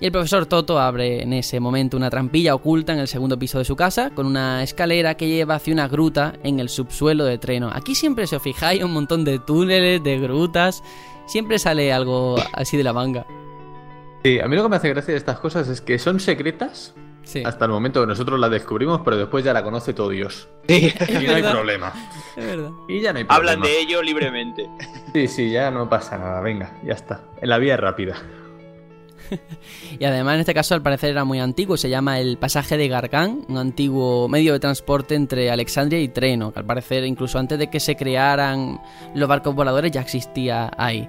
Y 0.00 0.06
el 0.06 0.10
profesor 0.10 0.46
Toto 0.46 0.80
abre 0.80 1.22
en 1.22 1.32
ese 1.32 1.60
momento 1.60 1.96
una 1.96 2.10
trampilla 2.10 2.56
oculta 2.56 2.92
en 2.92 2.98
el 2.98 3.06
segundo 3.06 3.38
piso 3.38 3.58
de 3.58 3.64
su 3.64 3.76
casa, 3.76 4.10
con 4.10 4.26
una 4.26 4.64
escalera 4.64 5.14
que 5.14 5.28
lleva 5.28 5.54
hacia 5.54 5.72
una 5.72 5.86
gruta 5.86 6.34
en 6.42 6.58
el 6.58 6.68
subsuelo 6.68 7.24
de 7.24 7.38
Treno. 7.38 7.70
Aquí 7.72 7.94
siempre, 7.94 8.26
se 8.26 8.34
os 8.34 8.42
fijáis, 8.42 8.82
un 8.82 8.92
montón 8.92 9.24
de 9.24 9.38
túneles, 9.38 10.02
de 10.02 10.18
grutas. 10.18 10.82
Siempre 11.26 11.60
sale 11.60 11.92
algo 11.92 12.34
así 12.52 12.76
de 12.76 12.82
la 12.82 12.92
manga. 12.92 13.24
Sí, 14.24 14.40
a 14.40 14.48
mí 14.48 14.56
lo 14.56 14.64
que 14.64 14.68
me 14.68 14.76
hace 14.76 14.88
gracia 14.88 15.12
de 15.12 15.18
estas 15.18 15.38
cosas 15.38 15.68
es 15.68 15.80
que 15.80 16.00
son 16.00 16.18
secretas, 16.18 16.94
hasta 17.44 17.64
el 17.64 17.70
momento 17.70 18.00
que 18.00 18.06
nosotros 18.06 18.38
la 18.38 18.48
descubrimos, 18.48 19.00
pero 19.04 19.16
después 19.16 19.44
ya 19.44 19.52
la 19.52 19.62
conoce 19.62 19.94
todo 19.94 20.10
Dios. 20.10 20.48
Sí. 20.68 20.92
Y 21.08 21.26
no 21.26 21.34
hay 21.34 21.42
problema. 21.42 21.92
Es 22.36 22.46
verdad. 22.46 22.70
Y 22.88 23.00
ya 23.00 23.12
no 23.12 23.18
hay 23.18 23.24
problema. 23.24 23.52
Hablan 23.52 23.60
de 23.62 23.80
ello 23.80 24.02
libremente. 24.02 24.68
Sí, 25.12 25.28
sí, 25.28 25.50
ya 25.50 25.70
no 25.70 25.88
pasa 25.88 26.18
nada. 26.18 26.40
Venga, 26.40 26.72
ya 26.84 26.94
está. 26.94 27.22
En 27.40 27.48
la 27.48 27.58
vía 27.58 27.76
rápida. 27.76 28.16
y 29.98 30.04
además 30.04 30.34
en 30.34 30.40
este 30.40 30.54
caso 30.54 30.74
al 30.74 30.82
parecer 30.82 31.10
era 31.10 31.24
muy 31.24 31.40
antiguo, 31.40 31.76
se 31.76 31.88
llama 31.88 32.20
el 32.20 32.38
pasaje 32.38 32.76
de 32.76 32.88
Gargán, 32.88 33.44
un 33.48 33.58
antiguo 33.58 34.28
medio 34.28 34.52
de 34.52 34.60
transporte 34.60 35.14
entre 35.14 35.50
Alexandria 35.50 36.00
y 36.00 36.08
Treno, 36.08 36.52
que 36.52 36.60
al 36.60 36.66
parecer 36.66 37.04
incluso 37.04 37.38
antes 37.38 37.58
de 37.58 37.68
que 37.68 37.80
se 37.80 37.96
crearan 37.96 38.80
los 39.14 39.28
barcos 39.28 39.54
voladores 39.54 39.90
ya 39.92 40.00
existía 40.00 40.70
ahí. 40.76 41.08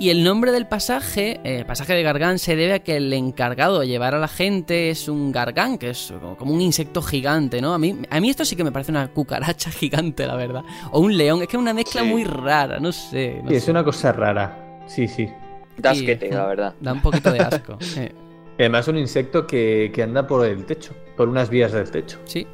Y 0.00 0.10
el 0.10 0.22
nombre 0.22 0.52
del 0.52 0.68
pasaje, 0.68 1.40
el 1.42 1.66
pasaje 1.66 1.92
de 1.92 2.04
Gargán, 2.04 2.38
se 2.38 2.54
debe 2.54 2.74
a 2.74 2.78
que 2.78 2.96
el 2.96 3.12
encargado 3.12 3.80
de 3.80 3.88
llevar 3.88 4.14
a 4.14 4.20
la 4.20 4.28
gente 4.28 4.90
es 4.90 5.08
un 5.08 5.32
gargán, 5.32 5.76
que 5.76 5.90
es 5.90 6.12
como 6.38 6.54
un 6.54 6.60
insecto 6.60 7.02
gigante, 7.02 7.60
¿no? 7.60 7.74
A 7.74 7.78
mí, 7.78 7.98
a 8.08 8.20
mí 8.20 8.30
esto 8.30 8.44
sí 8.44 8.54
que 8.54 8.62
me 8.62 8.70
parece 8.70 8.92
una 8.92 9.08
cucaracha 9.08 9.70
gigante, 9.72 10.24
la 10.24 10.36
verdad. 10.36 10.62
O 10.92 11.00
un 11.00 11.16
león, 11.16 11.42
es 11.42 11.48
que 11.48 11.56
es 11.56 11.60
una 11.60 11.74
mezcla 11.74 12.04
muy 12.04 12.22
rara, 12.22 12.78
no 12.78 12.92
sé. 12.92 13.42
sí, 13.48 13.54
es 13.56 13.66
una 13.66 13.82
cosa 13.82 14.12
rara. 14.12 14.84
Sí, 14.86 15.08
sí. 15.08 15.28
Da 15.76 15.90
asquete, 15.90 16.30
la 16.30 16.46
verdad. 16.46 16.74
Da 16.80 16.92
un 16.92 17.02
poquito 17.02 17.32
de 17.32 17.40
asco. 17.40 17.76
Además 18.58 18.82
es 18.82 18.88
un 18.88 18.98
insecto 18.98 19.48
que, 19.48 19.90
que 19.92 20.02
anda 20.04 20.28
por 20.28 20.46
el 20.46 20.64
techo, 20.64 20.92
por 21.16 21.28
unas 21.28 21.50
vías 21.50 21.72
del 21.72 21.90
techo. 21.90 22.20
Sí, 22.24 22.46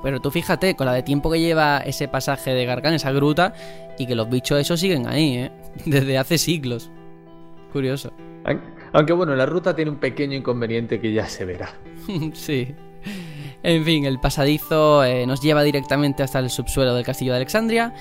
pero 0.00 0.20
tú 0.20 0.30
fíjate, 0.30 0.74
con 0.76 0.86
la 0.86 0.92
de 0.94 1.02
tiempo 1.02 1.30
que 1.30 1.40
lleva 1.40 1.78
ese 1.78 2.08
pasaje 2.08 2.52
de 2.54 2.64
Gargán, 2.64 2.94
esa 2.94 3.12
gruta, 3.12 3.52
y 3.98 4.06
que 4.06 4.14
los 4.14 4.30
bichos 4.30 4.58
esos 4.60 4.80
siguen 4.80 5.06
ahí, 5.06 5.36
¿eh? 5.36 5.52
Desde 5.84 6.16
hace 6.18 6.38
siglos. 6.38 6.90
Curioso. 7.72 8.12
Aunque 8.92 9.12
bueno, 9.12 9.34
la 9.34 9.46
ruta 9.46 9.74
tiene 9.74 9.90
un 9.90 9.98
pequeño 9.98 10.36
inconveniente 10.36 11.00
que 11.00 11.12
ya 11.12 11.26
se 11.26 11.44
verá. 11.44 11.74
sí. 12.32 12.74
En 13.62 13.84
fin, 13.84 14.04
el 14.04 14.18
pasadizo 14.18 15.04
eh, 15.04 15.26
nos 15.26 15.40
lleva 15.40 15.62
directamente 15.62 16.22
hasta 16.22 16.38
el 16.38 16.50
subsuelo 16.50 16.94
del 16.94 17.04
castillo 17.04 17.32
de 17.32 17.36
Alexandria 17.36 17.94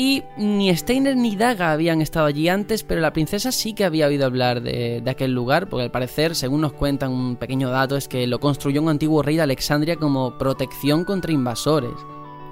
y 0.00 0.22
ni 0.36 0.74
Steiner 0.76 1.16
ni 1.16 1.34
Daga 1.34 1.72
habían 1.72 2.00
estado 2.00 2.26
allí 2.26 2.48
antes, 2.48 2.84
pero 2.84 3.00
la 3.00 3.12
princesa 3.12 3.50
sí 3.50 3.74
que 3.74 3.84
había 3.84 4.06
oído 4.06 4.26
hablar 4.26 4.62
de, 4.62 5.02
aquel 5.08 5.32
lugar, 5.32 5.68
porque 5.68 5.82
al 5.82 5.90
parecer, 5.90 6.36
según 6.36 6.60
nos 6.60 6.72
cuentan 6.72 7.10
un 7.10 7.34
pequeño 7.34 7.68
dato, 7.68 7.96
es 7.96 8.06
que 8.06 8.28
lo 8.28 8.38
construyó 8.38 8.80
un 8.80 8.90
antiguo 8.90 9.24
rey 9.24 9.34
de 9.34 9.42
Alexandria 9.42 9.96
como 9.96 10.38
protección 10.38 11.04
contra 11.04 11.32
invasores. 11.32 11.90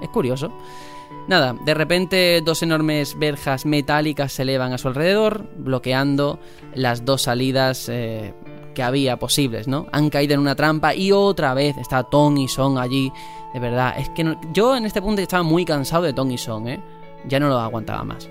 Es 0.01 0.09
curioso. 0.09 0.51
Nada, 1.29 1.55
de 1.65 1.73
repente 1.73 2.41
dos 2.43 2.63
enormes 2.63 3.17
verjas 3.17 3.65
metálicas 3.65 4.33
se 4.33 4.41
elevan 4.41 4.73
a 4.73 4.77
su 4.77 4.89
alrededor, 4.89 5.49
bloqueando 5.57 6.39
las 6.75 7.05
dos 7.05 7.21
salidas 7.21 7.87
eh, 7.87 8.33
que 8.75 8.83
había 8.83 9.19
posibles, 9.19 9.69
¿no? 9.69 9.87
Han 9.93 10.09
caído 10.09 10.33
en 10.33 10.41
una 10.41 10.55
trampa 10.55 10.93
y 10.93 11.13
otra 11.13 11.53
vez 11.53 11.77
está 11.77 12.03
Tong 12.03 12.39
y 12.39 12.49
Song 12.49 12.77
allí. 12.77 13.09
De 13.53 13.61
verdad, 13.61 13.95
es 13.97 14.09
que 14.09 14.35
yo 14.53 14.75
en 14.75 14.83
este 14.83 15.01
punto 15.01 15.21
estaba 15.21 15.43
muy 15.43 15.63
cansado 15.63 16.03
de 16.03 16.11
Tong 16.11 16.33
y 16.33 16.37
Song, 16.37 16.67
¿eh? 16.67 16.96
Ya 17.27 17.39
no 17.39 17.49
lo 17.49 17.57
aguantaba 17.57 18.03
más. 18.03 18.29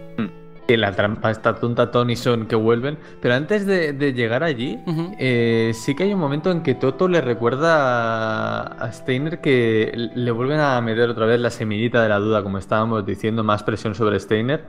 Y 0.69 0.77
la 0.77 0.93
trampa, 0.93 1.31
esta 1.31 1.55
tonta 1.55 1.93
Tony 1.93 2.17
Son 2.17 2.47
que 2.47 2.57
vuelven. 2.57 2.99
Pero 3.21 3.35
antes 3.35 3.67
de, 3.67 3.93
llegar 4.15 4.43
allí, 4.43 4.79
eh, 5.19 5.71
sí 5.75 5.95
que 5.95 6.05
hay 6.05 6.15
un 6.15 6.19
momento 6.19 6.51
en 6.51 6.63
que 6.63 6.75
Toto 6.75 7.07
le 7.07 7.21
recuerda 7.21 8.63
a 8.63 8.93
Steiner 8.93 9.41
que 9.41 9.93
le 9.95 10.31
vuelven 10.33 10.59
a 10.59 10.81
meter 10.81 11.09
otra 11.09 11.27
vez 11.27 11.39
la 11.39 11.51
semillita 11.51 12.03
de 12.03 12.09
la 12.09 12.19
duda, 12.19 12.43
como 12.43 12.59
estábamos 12.59 13.07
diciendo, 13.07 13.45
más 13.45 13.63
presión 13.63 13.95
sobre 13.95 14.19
Steiner. 14.19 14.65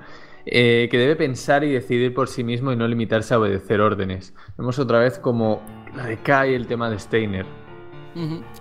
Eh, 0.49 0.88
que 0.90 0.98
debe 0.98 1.18
pensar 1.18 1.66
y 1.66 1.72
decidir 1.74 2.14
por 2.14 2.30
sí 2.30 2.41
mismo 2.41 2.72
y 2.72 2.78
no 2.78 2.88
limitarse 2.88 3.34
a 3.34 3.40
obedecer 3.40 3.82
órdenes. 3.82 4.34
Vemos 4.58 4.80
otra 4.80 4.99
vez 4.99 5.20
como 5.20 5.62
la 5.94 6.06
decae 6.06 6.56
el 6.56 6.68
tema 6.68 6.90
de 6.90 6.99
Steiner. 6.99 7.45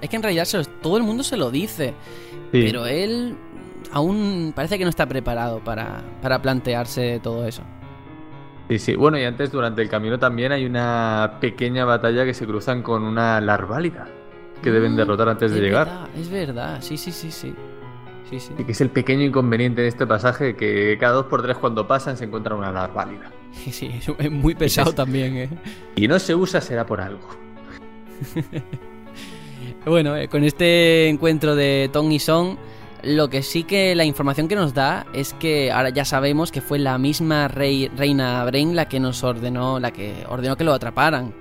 Es 0.01 0.11
que 0.11 0.17
en 0.17 0.23
realidad 0.23 0.47
todo 0.83 0.97
el 0.97 1.03
mundo 1.03 1.23
se 1.23 1.37
lo 1.37 1.51
dice, 1.51 1.95
pero 2.51 2.87
él 2.87 3.37
aún 3.93 4.53
parece 4.55 4.79
que 4.79 4.85
no 4.85 4.91
está 4.91 5.07
preparado 5.07 5.61
para, 5.61 6.03
plantearse 6.43 7.21
todo 7.23 7.47
eso. 7.47 7.63
Sí, 8.69 8.79
sí. 8.79 8.97
Bueno, 8.97 9.19
y 9.19 9.25
antes, 9.25 9.53
durante 9.53 9.83
el 9.83 9.89
camino 9.89 10.19
también 10.19 10.53
hay 10.53 10.65
una 10.65 11.39
pequeña 11.41 11.85
batalla 11.85 12.25
que 12.25 12.35
se 12.35 12.47
cruzan 12.47 12.83
con 12.83 13.05
una 13.05 13.41
larválida 13.41 14.09
que 14.63 14.71
deben 14.71 14.95
mm, 14.95 14.97
derrotar 14.97 15.29
antes 15.29 15.53
de 15.53 15.61
llegar. 15.61 16.09
es 16.19 16.31
verdad, 16.31 16.79
sí, 16.81 16.97
sí, 16.97 17.13
sí, 17.13 17.31
sí. 17.31 17.55
Sí, 18.31 18.39
Y 18.59 18.65
que 18.65 18.73
es 18.73 18.81
el 18.81 18.91
pequeño 18.91 19.23
inconveniente 19.23 19.83
de 19.83 19.89
este 19.89 20.05
pasaje 20.05 20.57
que 20.57 20.97
cada 20.99 21.13
dos 21.13 21.27
por 21.27 21.43
tres 21.43 21.57
cuando 21.59 21.87
pasan 21.87 22.17
se 22.17 22.25
encuentra 22.25 22.57
una 22.57 22.73
larválida. 22.73 23.31
Sí, 23.53 23.71
sí, 23.73 23.91
es 24.19 24.31
muy 24.33 24.55
pesado 24.57 24.93
también, 24.93 25.37
¿eh? 25.37 25.49
Y 25.95 26.09
no 26.09 26.19
se 26.19 26.35
usa 26.35 26.61
será 26.61 26.85
por 26.85 27.01
algo. 27.01 27.29
bueno, 29.87 30.17
eh, 30.17 30.27
con 30.27 30.43
este 30.43 31.09
encuentro 31.09 31.55
de 31.55 31.89
Tong 31.93 32.11
y 32.11 32.19
Song 32.19 32.57
lo 33.07 33.31
que 33.31 33.43
sí 33.43 33.63
que 33.63 33.95
la 33.95 34.05
información 34.05 34.49
que 34.49 34.57
nos 34.57 34.75
da 34.75 35.07
es 35.13 35.33
que 35.35 35.71
ahora 35.71 35.91
ya 35.91 36.05
sabemos 36.05 36.51
que 36.51 36.61
fue 36.61 36.79
la 36.79 36.99
misma 36.99 37.47
reina 37.49 38.45
Brain 38.45 38.75
la 38.75 38.89
que 38.89 38.99
nos 38.99 39.23
ordenó, 39.23 39.79
la 39.79 39.93
que 39.93 40.25
ordenó 40.29 40.57
que 40.57 40.65
lo 40.65 40.75
atraparan. 40.75 41.33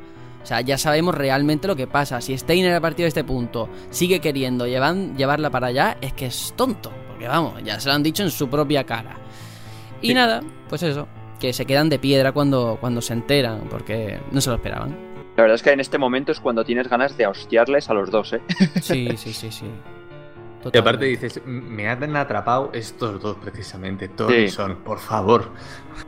O 0.44 0.46
sea, 0.46 0.62
ya 0.62 0.78
sabemos 0.78 1.16
realmente 1.16 1.68
lo 1.68 1.76
que 1.76 1.88
pasa. 1.88 2.22
Si 2.22 2.38
Steiner 2.38 2.76
a 2.76 2.80
partir 2.80 3.04
de 3.06 3.08
este 3.08 3.24
punto 3.24 3.68
sigue 3.90 4.20
queriendo 4.20 4.68
llevarla 4.68 5.50
para 5.50 5.68
allá, 5.68 5.98
es 6.02 6.14
que 6.14 6.28
es 6.28 6.54
tonto. 6.56 6.92
Porque 7.10 7.28
vamos, 7.28 7.64
ya 7.64 7.80
se 7.80 7.90
lo 7.90 7.96
han 7.96 8.04
dicho 8.04 8.22
en 8.22 8.30
su 8.30 8.48
propia 8.48 8.84
cara. 8.84 9.18
Y 10.02 10.14
nada, 10.14 10.44
pues 10.70 10.84
eso, 10.84 11.08
que 11.40 11.52
se 11.52 11.66
quedan 11.66 11.90
de 11.90 11.98
piedra 11.98 12.32
cuando, 12.32 12.78
cuando 12.80 13.02
se 13.02 13.14
enteran, 13.14 13.68
porque 13.72 14.20
no 14.32 14.40
se 14.40 14.52
lo 14.52 14.58
esperaban. 14.58 14.96
La 15.36 15.44
verdad 15.44 15.56
es 15.56 15.64
que 15.64 15.72
en 15.72 15.80
este 15.80 15.98
momento 15.98 16.32
es 16.32 16.40
cuando 16.40 16.64
tienes 16.64 16.88
ganas 16.88 17.18
de 17.18 17.26
hostiarles 17.26 17.90
a 17.90 17.96
los 17.96 18.12
dos, 18.12 18.34
¿eh? 18.34 18.42
Sí, 18.82 19.10
sí, 19.18 19.34
sí, 19.34 19.52
sí. 19.52 19.66
Y 20.74 20.78
aparte 20.78 21.06
dices, 21.06 21.42
me 21.46 21.88
han 21.88 22.16
atrapado 22.16 22.72
estos 22.74 23.22
dos 23.22 23.38
precisamente, 23.38 24.08
Tony 24.10 24.50
son, 24.50 24.78
por 24.78 25.00
favor. 25.00 25.52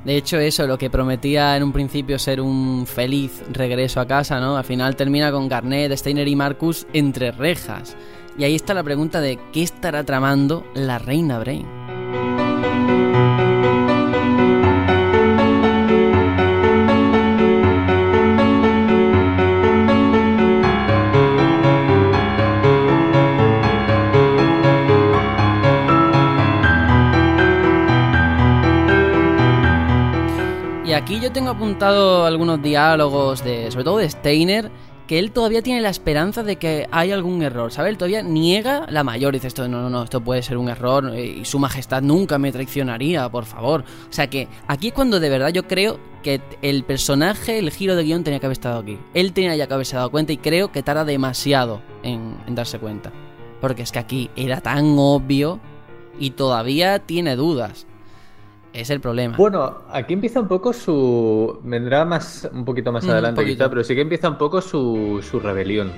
De 0.04 0.16
hecho, 0.16 0.38
eso, 0.38 0.66
lo 0.68 0.78
que 0.78 0.90
prometía 0.90 1.56
en 1.56 1.64
un 1.64 1.72
principio 1.72 2.18
ser 2.20 2.42
un 2.42 2.86
feliz 2.88 3.44
regreso 3.52 4.00
a 4.00 4.08
casa, 4.08 4.40
¿no? 4.40 4.58
Al 4.58 4.64
final 4.64 4.96
termina 4.96 5.32
con 5.32 5.48
Garnet, 5.48 5.92
Steiner 5.94 6.28
y 6.28 6.36
Marcus 6.36 6.88
entre 6.94 7.32
rejas. 7.32 7.96
Y 8.38 8.44
ahí 8.44 8.56
está 8.56 8.74
la 8.74 8.84
pregunta 8.84 9.20
de 9.22 9.40
qué 9.52 9.64
estará 9.64 10.04
tramando 10.04 10.66
la 10.76 11.00
reina 11.00 11.40
Brain. 11.40 11.66
Tengo 31.38 31.52
apuntado 31.52 32.26
algunos 32.26 32.62
diálogos 32.62 33.44
de, 33.44 33.72
sobre 33.72 33.84
todo 33.86 33.98
de 33.98 34.10
Steiner, 34.10 34.70
que 35.08 35.20
él 35.20 35.32
todavía 35.32 35.62
tiene 35.62 35.82
la 35.82 35.90
esperanza 35.90 36.44
de 36.44 36.58
que 36.58 36.88
hay 36.92 37.12
algún 37.12 37.42
error, 37.44 37.72
¿sabes? 37.72 37.92
Él 37.92 37.98
todavía 37.98 38.22
niega 38.24 38.86
la 38.90 39.04
mayor, 39.04 39.34
dice 39.34 39.48
esto, 39.48 39.68
no, 39.68 39.82
no, 39.82 39.90
no, 39.90 40.04
esto 40.04 40.22
puede 40.22 40.44
ser 40.44 40.58
un 40.58 40.68
error 40.68 41.18
y 41.18 41.46
su 41.46 41.60
majestad 41.60 42.02
nunca 42.02 42.38
me 42.38 42.52
traicionaría, 42.52 43.30
por 43.30 43.46
favor. 43.46 43.86
O 44.10 44.14
sea 44.14 44.30
que 44.30 44.50
aquí 44.68 44.88
es 44.88 44.94
cuando 44.94 45.20
de 45.20 45.30
verdad 45.30 45.50
yo 45.50 45.66
creo 45.66 45.98
que 46.24 46.42
el 46.62 46.84
personaje, 46.84 47.58
el 47.58 47.72
giro 47.72 47.96
de 47.96 48.04
guion 48.04 48.24
tenía 48.24 48.40
que 48.40 48.48
haber 48.48 48.58
estado 48.58 48.80
aquí. 48.80 49.00
Él 49.14 49.32
tenía 49.32 49.56
ya 49.56 49.68
que 49.68 49.74
haberse 49.74 49.96
dado 49.96 50.12
cuenta 50.12 50.34
y 50.34 50.38
creo 50.38 50.72
que 50.72 50.84
tarda 50.84 51.06
demasiado 51.06 51.82
en 52.04 52.36
darse 52.50 52.80
cuenta. 52.80 53.14
Porque 53.62 53.84
es 53.84 53.92
que 53.92 54.00
aquí 54.00 54.30
era 54.36 54.60
tan 54.60 54.96
obvio 54.98 55.60
y 56.20 56.32
todavía 56.32 57.00
tiene 57.00 57.36
dudas. 57.38 57.87
Es 58.74 58.90
el 58.90 59.00
problema. 59.02 59.36
Bueno, 59.38 59.78
aquí 59.92 60.14
empieza 60.14 60.40
un 60.40 60.48
poco 60.48 60.72
su. 60.74 61.60
Vendrá 61.64 62.06
más 62.06 62.48
un 62.54 62.64
poquito 62.66 62.92
más 62.92 63.04
Mm, 63.06 63.10
adelante, 63.10 63.46
quizá, 63.46 63.70
pero 63.70 63.84
sí 63.84 63.96
que 63.96 64.02
empieza 64.02 64.30
un 64.30 64.38
poco 64.38 64.62
su, 64.62 65.26
su 65.28 65.40
rebelión. 65.40 65.92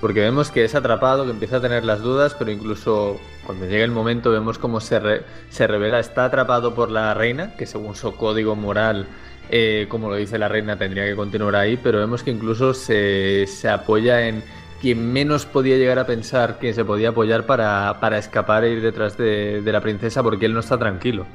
Porque 0.00 0.20
vemos 0.20 0.50
que 0.50 0.64
es 0.64 0.74
atrapado, 0.74 1.24
que 1.24 1.30
empieza 1.32 1.56
a 1.56 1.60
tener 1.60 1.84
las 1.84 2.00
dudas, 2.00 2.34
pero 2.38 2.50
incluso 2.50 3.18
cuando 3.44 3.66
llega 3.66 3.84
el 3.84 3.90
momento 3.90 4.30
vemos 4.30 4.58
cómo 4.58 4.80
se, 4.80 5.00
re- 5.00 5.22
se 5.50 5.66
revela. 5.66 5.98
Está 5.98 6.24
atrapado 6.26 6.74
por 6.74 6.90
la 6.90 7.14
reina, 7.14 7.54
que 7.56 7.66
según 7.66 7.94
su 7.96 8.14
código 8.14 8.54
moral, 8.54 9.06
eh, 9.50 9.86
como 9.88 10.08
lo 10.08 10.14
dice 10.16 10.38
la 10.38 10.48
reina, 10.48 10.76
tendría 10.78 11.04
que 11.04 11.16
continuar 11.16 11.56
ahí, 11.56 11.76
pero 11.82 11.98
vemos 11.98 12.22
que 12.22 12.30
incluso 12.30 12.74
se, 12.74 13.46
se 13.48 13.68
apoya 13.68 14.28
en 14.28 14.42
quien 14.80 15.12
menos 15.12 15.46
podía 15.46 15.76
llegar 15.76 15.98
a 15.98 16.06
pensar 16.06 16.60
que 16.60 16.72
se 16.72 16.84
podía 16.84 17.08
apoyar 17.08 17.44
para, 17.46 17.98
para 18.00 18.18
escapar 18.18 18.62
e 18.64 18.70
ir 18.74 18.80
detrás 18.82 19.16
de, 19.18 19.62
de 19.62 19.72
la 19.72 19.80
princesa 19.80 20.22
porque 20.22 20.46
él 20.46 20.54
no 20.54 20.60
está 20.60 20.78
tranquilo. 20.78 21.26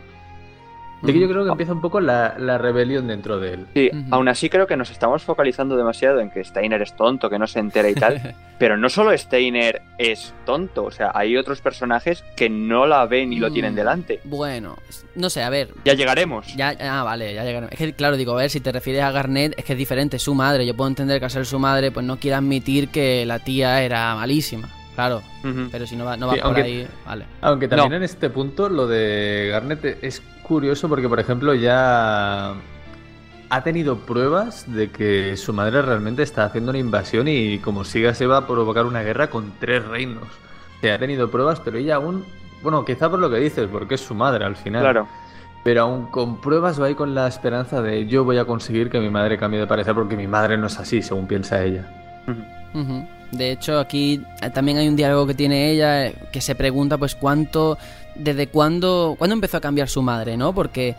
Que 1.05 1.19
yo 1.19 1.27
creo 1.27 1.43
que 1.43 1.51
empieza 1.51 1.73
un 1.73 1.81
poco 1.81 1.99
la, 1.99 2.35
la 2.37 2.57
rebelión 2.57 3.07
dentro 3.07 3.39
de 3.39 3.53
él. 3.53 3.65
Sí, 3.73 3.89
Ujú. 3.93 4.15
aún 4.15 4.27
así 4.29 4.49
creo 4.49 4.67
que 4.67 4.77
nos 4.77 4.89
estamos 4.91 5.23
focalizando 5.23 5.75
demasiado 5.75 6.19
en 6.19 6.29
que 6.31 6.43
Steiner 6.43 6.81
es 6.81 6.95
tonto, 6.95 7.29
que 7.29 7.37
no 7.39 7.47
se 7.47 7.59
entera 7.59 7.89
y 7.89 7.93
tal. 7.95 8.35
pero 8.57 8.77
no 8.77 8.87
solo 8.89 9.17
Steiner 9.17 9.81
es 9.97 10.33
tonto, 10.45 10.85
o 10.85 10.91
sea, 10.91 11.11
hay 11.13 11.35
otros 11.35 11.59
personajes 11.61 12.23
que 12.35 12.49
no 12.49 12.85
la 12.87 13.05
ven 13.05 13.33
y 13.33 13.37
lo 13.39 13.51
tienen 13.51 13.73
Mm, 13.73 13.75
delante. 13.75 14.19
Bueno, 14.23 14.77
no 15.15 15.29
sé, 15.29 15.43
a 15.43 15.49
ver. 15.49 15.69
Ya 15.83 15.93
llegaremos. 15.93 16.55
Ya, 16.55 16.75
ah, 16.79 17.03
vale, 17.03 17.33
ya 17.33 17.43
llegaremos. 17.43 17.71
Es 17.73 17.77
que, 17.79 17.93
claro, 17.93 18.15
digo, 18.17 18.33
a 18.33 18.37
ver, 18.37 18.49
si 18.49 18.59
te 18.61 18.71
refieres 18.71 19.03
a 19.03 19.11
Garnet, 19.11 19.53
es 19.57 19.65
que 19.65 19.73
es 19.73 19.77
diferente, 19.79 20.17
es 20.17 20.23
su 20.23 20.33
madre. 20.35 20.65
Yo 20.65 20.75
puedo 20.75 20.87
entender 20.87 21.19
que 21.19 21.25
al 21.25 21.31
ser 21.31 21.45
su 21.45 21.59
madre, 21.59 21.91
pues 21.91 22.05
no 22.05 22.17
quiere 22.17 22.35
admitir 22.35 22.89
que 22.89 23.25
la 23.25 23.39
tía 23.39 23.81
era 23.83 24.15
malísima. 24.15 24.69
Claro, 24.95 25.23
pero 25.71 25.87
si 25.87 25.95
no 25.95 26.05
va, 26.05 26.15
no 26.17 26.27
va 26.27 26.33
Sí, 26.35 26.39
por 26.39 26.45
aunque- 26.49 26.61
ahí, 26.61 26.87
vale. 27.03 27.25
Aunque 27.41 27.67
también 27.67 27.89
No. 27.89 27.95
en 27.97 28.03
este 28.03 28.29
punto 28.29 28.69
lo 28.69 28.85
de 28.85 29.49
Garnet 29.51 29.97
es 30.03 30.21
curioso 30.43 30.87
porque, 30.89 31.09
por 31.09 31.19
ejemplo, 31.19 31.53
ya 31.53 32.53
ha 33.49 33.63
tenido 33.63 33.97
pruebas 33.97 34.65
de 34.67 34.89
que 34.89 35.37
su 35.37 35.53
madre 35.53 35.81
realmente 35.81 36.23
está 36.23 36.45
haciendo 36.45 36.71
una 36.71 36.79
invasión 36.79 37.27
y 37.27 37.59
como 37.59 37.83
siga 37.83 38.13
se 38.13 38.25
va 38.25 38.37
a 38.37 38.47
provocar 38.47 38.85
una 38.85 39.01
guerra 39.03 39.29
con 39.29 39.53
tres 39.59 39.85
reinos. 39.85 40.23
O 40.23 40.81
sea, 40.81 40.95
ha 40.95 40.99
tenido 40.99 41.29
pruebas, 41.29 41.59
pero 41.59 41.77
ella 41.77 41.95
aún, 41.95 42.25
bueno, 42.61 42.83
quizá 42.83 43.09
por 43.09 43.19
lo 43.19 43.29
que 43.29 43.37
dices, 43.37 43.67
porque 43.71 43.95
es 43.95 44.01
su 44.01 44.15
madre 44.15 44.45
al 44.45 44.55
final. 44.55 44.81
Claro. 44.81 45.07
Pero 45.63 45.83
aún 45.83 46.07
con 46.07 46.41
pruebas 46.41 46.81
va 46.81 46.87
ahí 46.87 46.95
con 46.95 47.15
la 47.15 47.27
esperanza 47.27 47.81
de 47.81 48.05
yo 48.05 48.23
voy 48.25 48.37
a 48.37 48.45
conseguir 48.45 48.89
que 48.89 48.99
mi 48.99 49.09
madre 49.09 49.37
cambie 49.37 49.59
de 49.59 49.67
parecer 49.67 49.93
porque 49.93 50.17
mi 50.17 50.27
madre 50.27 50.57
no 50.57 50.67
es 50.67 50.77
así, 50.77 51.01
según 51.01 51.25
piensa 51.25 51.63
ella. 51.63 51.85
De 53.33 53.51
hecho, 53.51 53.79
aquí 53.79 54.21
eh, 54.41 54.49
también 54.51 54.77
hay 54.77 54.87
un 54.87 54.95
diálogo 54.95 55.25
que 55.25 55.33
tiene 55.33 55.71
ella 55.71 56.07
eh, 56.07 56.15
que 56.31 56.39
se 56.39 56.53
pregunta, 56.53 56.97
pues, 56.97 57.15
cuánto, 57.15 57.77
desde 58.15 58.47
cuándo, 58.47 59.15
cuándo 59.17 59.33
empezó 59.33 59.57
a 59.57 59.61
cambiar 59.61 59.89
su 59.89 60.01
madre, 60.01 60.37
¿no? 60.37 60.53
Porque 60.53 60.95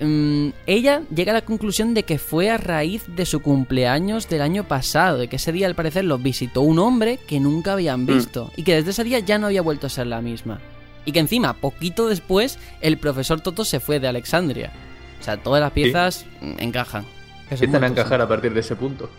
mm, 0.00 0.48
ella 0.66 1.02
llega 1.14 1.32
a 1.32 1.34
la 1.34 1.44
conclusión 1.44 1.94
de 1.94 2.04
que 2.04 2.18
fue 2.18 2.50
a 2.50 2.56
raíz 2.56 3.04
de 3.08 3.26
su 3.26 3.40
cumpleaños 3.40 4.28
del 4.28 4.42
año 4.42 4.64
pasado, 4.64 5.18
de 5.18 5.28
que 5.28 5.36
ese 5.36 5.52
día 5.52 5.66
al 5.66 5.74
parecer 5.74 6.04
los 6.04 6.22
visitó 6.22 6.62
un 6.62 6.78
hombre 6.78 7.18
que 7.26 7.40
nunca 7.40 7.72
habían 7.72 8.06
visto 8.06 8.50
y 8.56 8.62
que 8.62 8.74
desde 8.74 8.90
ese 8.90 9.04
día 9.04 9.18
ya 9.20 9.38
no 9.38 9.46
había 9.46 9.62
vuelto 9.62 9.86
a 9.86 9.90
ser 9.90 10.06
la 10.06 10.20
misma. 10.20 10.60
Y 11.06 11.12
que 11.12 11.20
encima, 11.20 11.52
poquito 11.54 12.08
después, 12.08 12.58
el 12.80 12.96
profesor 12.96 13.40
Toto 13.40 13.64
se 13.64 13.78
fue 13.78 14.00
de 14.00 14.08
Alexandria. 14.08 14.72
O 15.20 15.22
sea, 15.24 15.36
todas 15.36 15.60
las 15.60 15.72
piezas 15.72 16.24
mm, 16.40 16.54
encajan. 16.58 17.04
Empiezan 17.50 17.84
a 17.84 17.86
encajar 17.86 18.20
a 18.20 18.28
partir 18.28 18.54
de 18.54 18.60
ese 18.60 18.74
punto. 18.74 19.10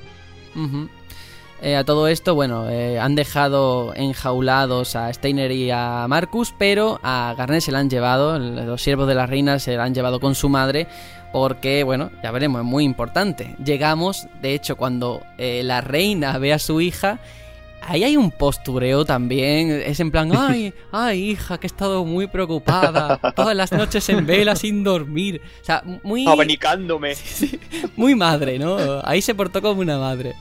Eh, 1.62 1.76
a 1.76 1.84
todo 1.86 2.08
esto, 2.08 2.36
bueno, 2.36 2.70
eh, 2.70 3.00
han 3.00 3.16
dejado 3.16 3.94
enjaulados 3.96 4.96
a 4.96 5.12
Steiner 5.12 5.52
y 5.52 5.72
a 5.72 6.06
Marcus, 6.08 6.54
pero 6.58 7.00
a 7.02 7.34
Garnet 7.38 7.62
se 7.62 7.72
la 7.72 7.80
han 7.80 7.90
llevado, 7.90 8.38
los 8.38 8.82
siervos 8.82 9.08
de 9.08 9.16
la 9.16 9.26
reina 9.26 9.58
se 9.60 9.76
la 9.78 9.86
han 9.86 9.96
llevado 9.96 10.20
con 10.20 10.36
su 10.36 10.50
madre, 10.50 10.88
porque, 11.32 11.84
bueno, 11.84 12.12
ya 12.22 12.32
veremos, 12.32 12.62
es 12.62 12.66
muy 12.66 12.84
importante. 12.84 13.56
Llegamos, 13.64 14.28
de 14.42 14.54
hecho, 14.54 14.76
cuando 14.76 15.22
eh, 15.38 15.62
la 15.64 15.82
reina 15.82 16.38
ve 16.40 16.52
a 16.52 16.60
su 16.60 16.82
hija, 16.82 17.20
ahí 17.82 18.04
hay 18.04 18.18
un 18.18 18.32
postureo 18.32 19.06
también, 19.06 19.72
es 19.72 20.02
en 20.02 20.12
plan, 20.12 20.32
ay, 20.38 20.74
ay, 20.92 21.32
hija, 21.32 21.58
que 21.58 21.68
he 21.68 21.70
estado 21.70 22.04
muy 22.04 22.28
preocupada, 22.28 23.18
todas 23.34 23.56
las 23.56 23.72
noches 23.72 24.08
en 24.10 24.26
vela 24.26 24.58
sin 24.58 24.84
dormir. 24.84 25.42
O 25.62 25.66
sea, 25.66 25.84
muy... 26.04 26.28
Abanicándome. 26.28 27.16
Muy 27.96 28.14
madre, 28.14 28.60
¿no? 28.60 28.78
Ahí 29.04 29.22
se 29.22 29.34
portó 29.34 29.62
como 29.62 29.80
una 29.80 29.98
madre. 29.98 30.36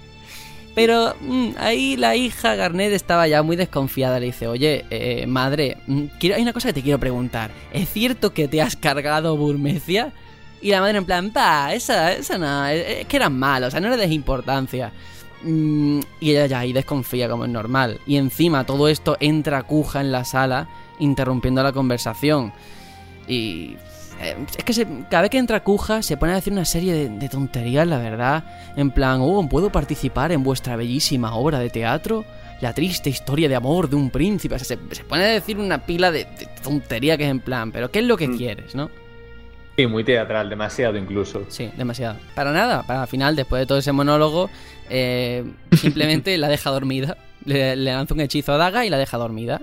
Pero 0.74 1.14
mm, 1.20 1.50
ahí 1.58 1.96
la 1.96 2.16
hija 2.16 2.56
Garnet 2.56 2.92
estaba 2.92 3.28
ya 3.28 3.42
muy 3.42 3.56
desconfiada. 3.56 4.18
Le 4.18 4.26
dice, 4.26 4.48
oye, 4.48 4.84
eh, 4.90 5.26
madre, 5.26 5.78
mm, 5.86 6.04
hay 6.34 6.42
una 6.42 6.52
cosa 6.52 6.68
que 6.68 6.74
te 6.74 6.82
quiero 6.82 6.98
preguntar. 6.98 7.50
¿Es 7.72 7.88
cierto 7.90 8.34
que 8.34 8.48
te 8.48 8.60
has 8.60 8.76
cargado 8.76 9.36
Burmecia? 9.36 10.12
Y 10.60 10.70
la 10.70 10.80
madre 10.80 10.98
en 10.98 11.04
plan, 11.04 11.30
pa, 11.30 11.74
esa, 11.74 12.12
esa 12.12 12.38
no, 12.38 12.66
es, 12.66 13.00
es 13.00 13.06
que 13.06 13.16
eran 13.16 13.38
malos, 13.38 13.68
o 13.68 13.70
sea, 13.70 13.80
no 13.80 13.90
le 13.90 13.96
des 13.96 14.10
importancia. 14.10 14.92
Mm, 15.44 16.00
y 16.20 16.30
ella 16.30 16.46
ya 16.46 16.60
ahí 16.60 16.72
desconfía 16.72 17.28
como 17.28 17.44
es 17.44 17.50
normal. 17.50 18.00
Y 18.06 18.16
encima 18.16 18.64
todo 18.64 18.88
esto 18.88 19.16
entra 19.20 19.62
Cuja 19.62 20.00
en 20.00 20.10
la 20.10 20.24
sala, 20.24 20.68
interrumpiendo 20.98 21.62
la 21.62 21.72
conversación. 21.72 22.52
Y 23.28 23.74
eh, 23.74 23.78
es 24.24 24.64
que 24.64 24.72
se- 24.72 24.86
cada 25.10 25.22
vez 25.22 25.30
que 25.30 25.38
entra 25.38 25.62
Cuja 25.62 26.02
se 26.02 26.16
pone 26.16 26.32
a 26.32 26.36
decir 26.36 26.52
una 26.52 26.64
serie 26.64 26.92
de, 26.94 27.08
de 27.08 27.28
tonterías, 27.28 27.86
la 27.86 27.98
verdad. 27.98 28.44
En 28.76 28.90
plan, 28.90 29.20
oh, 29.22 29.48
¿puedo 29.48 29.70
participar 29.70 30.32
en 30.32 30.42
vuestra 30.42 30.76
bellísima 30.76 31.34
obra 31.34 31.58
de 31.58 31.70
teatro? 31.70 32.24
La 32.60 32.72
triste 32.72 33.10
historia 33.10 33.48
de 33.48 33.56
amor 33.56 33.88
de 33.90 33.96
un 33.96 34.10
príncipe. 34.10 34.54
O 34.54 34.58
sea, 34.58 34.76
se, 34.76 34.94
se 34.94 35.04
pone 35.04 35.24
a 35.24 35.28
decir 35.28 35.58
una 35.58 35.78
pila 35.84 36.10
de, 36.10 36.24
de 36.24 36.48
tontería 36.62 37.16
que 37.16 37.24
es 37.24 37.30
en 37.30 37.40
plan, 37.40 37.70
pero 37.72 37.90
¿qué 37.90 37.98
es 38.00 38.04
lo 38.06 38.16
que 38.16 38.28
Mm. 38.28 38.36
quieres, 38.36 38.74
no? 38.74 38.90
Sí, 39.76 39.86
muy 39.88 40.04
teatral, 40.04 40.48
demasiado 40.48 40.96
incluso. 40.96 41.44
Sí, 41.48 41.68
demasiado. 41.76 42.16
Para 42.36 42.52
nada, 42.52 42.84
para 42.84 43.02
al 43.02 43.08
final, 43.08 43.34
después 43.34 43.58
de 43.60 43.66
todo 43.66 43.78
ese 43.78 43.90
monólogo, 43.90 44.48
eh, 44.88 45.44
simplemente 45.76 46.36
la 46.38 46.48
deja 46.48 46.70
dormida. 46.70 47.16
Le, 47.44 47.74
le 47.76 47.92
lanza 47.92 48.14
un 48.14 48.20
hechizo 48.20 48.52
a 48.52 48.56
Daga 48.56 48.86
y 48.86 48.90
la 48.90 48.98
deja 48.98 49.18
dormida. 49.18 49.60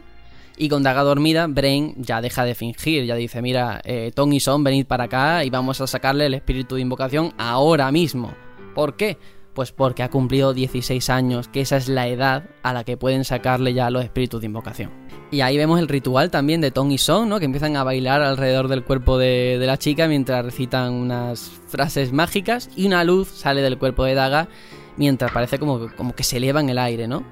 Y 0.57 0.69
con 0.69 0.83
Daga 0.83 1.03
dormida, 1.03 1.47
Brain 1.47 1.95
ya 1.97 2.21
deja 2.21 2.45
de 2.45 2.55
fingir. 2.55 3.05
Ya 3.05 3.15
dice, 3.15 3.41
mira, 3.41 3.81
eh, 3.83 4.11
Tom 4.13 4.31
y 4.33 4.39
Son, 4.39 4.63
venid 4.63 4.85
para 4.85 5.05
acá 5.05 5.43
y 5.43 5.49
vamos 5.49 5.81
a 5.81 5.87
sacarle 5.87 6.25
el 6.25 6.33
espíritu 6.33 6.75
de 6.75 6.81
invocación 6.81 7.33
ahora 7.37 7.91
mismo. 7.91 8.33
¿Por 8.75 8.95
qué? 8.95 9.17
Pues 9.53 9.71
porque 9.71 10.03
ha 10.03 10.09
cumplido 10.09 10.53
16 10.53 11.09
años, 11.09 11.47
que 11.47 11.61
esa 11.61 11.77
es 11.77 11.89
la 11.89 12.07
edad 12.07 12.49
a 12.63 12.73
la 12.73 12.83
que 12.83 12.95
pueden 12.95 13.25
sacarle 13.25 13.73
ya 13.73 13.89
los 13.89 14.03
espíritus 14.03 14.39
de 14.39 14.47
invocación. 14.47 14.91
Y 15.29 15.41
ahí 15.41 15.57
vemos 15.57 15.79
el 15.79 15.87
ritual 15.87 16.29
también 16.29 16.61
de 16.61 16.71
Tom 16.71 16.91
y 16.91 16.97
Son, 16.97 17.29
¿no? 17.29 17.39
Que 17.39 17.45
empiezan 17.45 17.75
a 17.75 17.83
bailar 17.83 18.21
alrededor 18.21 18.67
del 18.67 18.83
cuerpo 18.83 19.17
de, 19.17 19.57
de 19.59 19.65
la 19.65 19.77
chica 19.77 20.07
mientras 20.07 20.43
recitan 20.45 20.93
unas 20.93 21.49
frases 21.67 22.11
mágicas 22.11 22.69
y 22.75 22.85
una 22.85 23.03
luz 23.03 23.29
sale 23.29 23.61
del 23.61 23.77
cuerpo 23.77 24.03
de 24.03 24.13
Daga 24.13 24.49
mientras 24.97 25.31
parece 25.31 25.57
como, 25.57 25.89
como 25.95 26.13
que 26.13 26.23
se 26.23 26.37
eleva 26.37 26.59
en 26.59 26.69
el 26.69 26.77
aire, 26.77 27.07
¿no? 27.07 27.23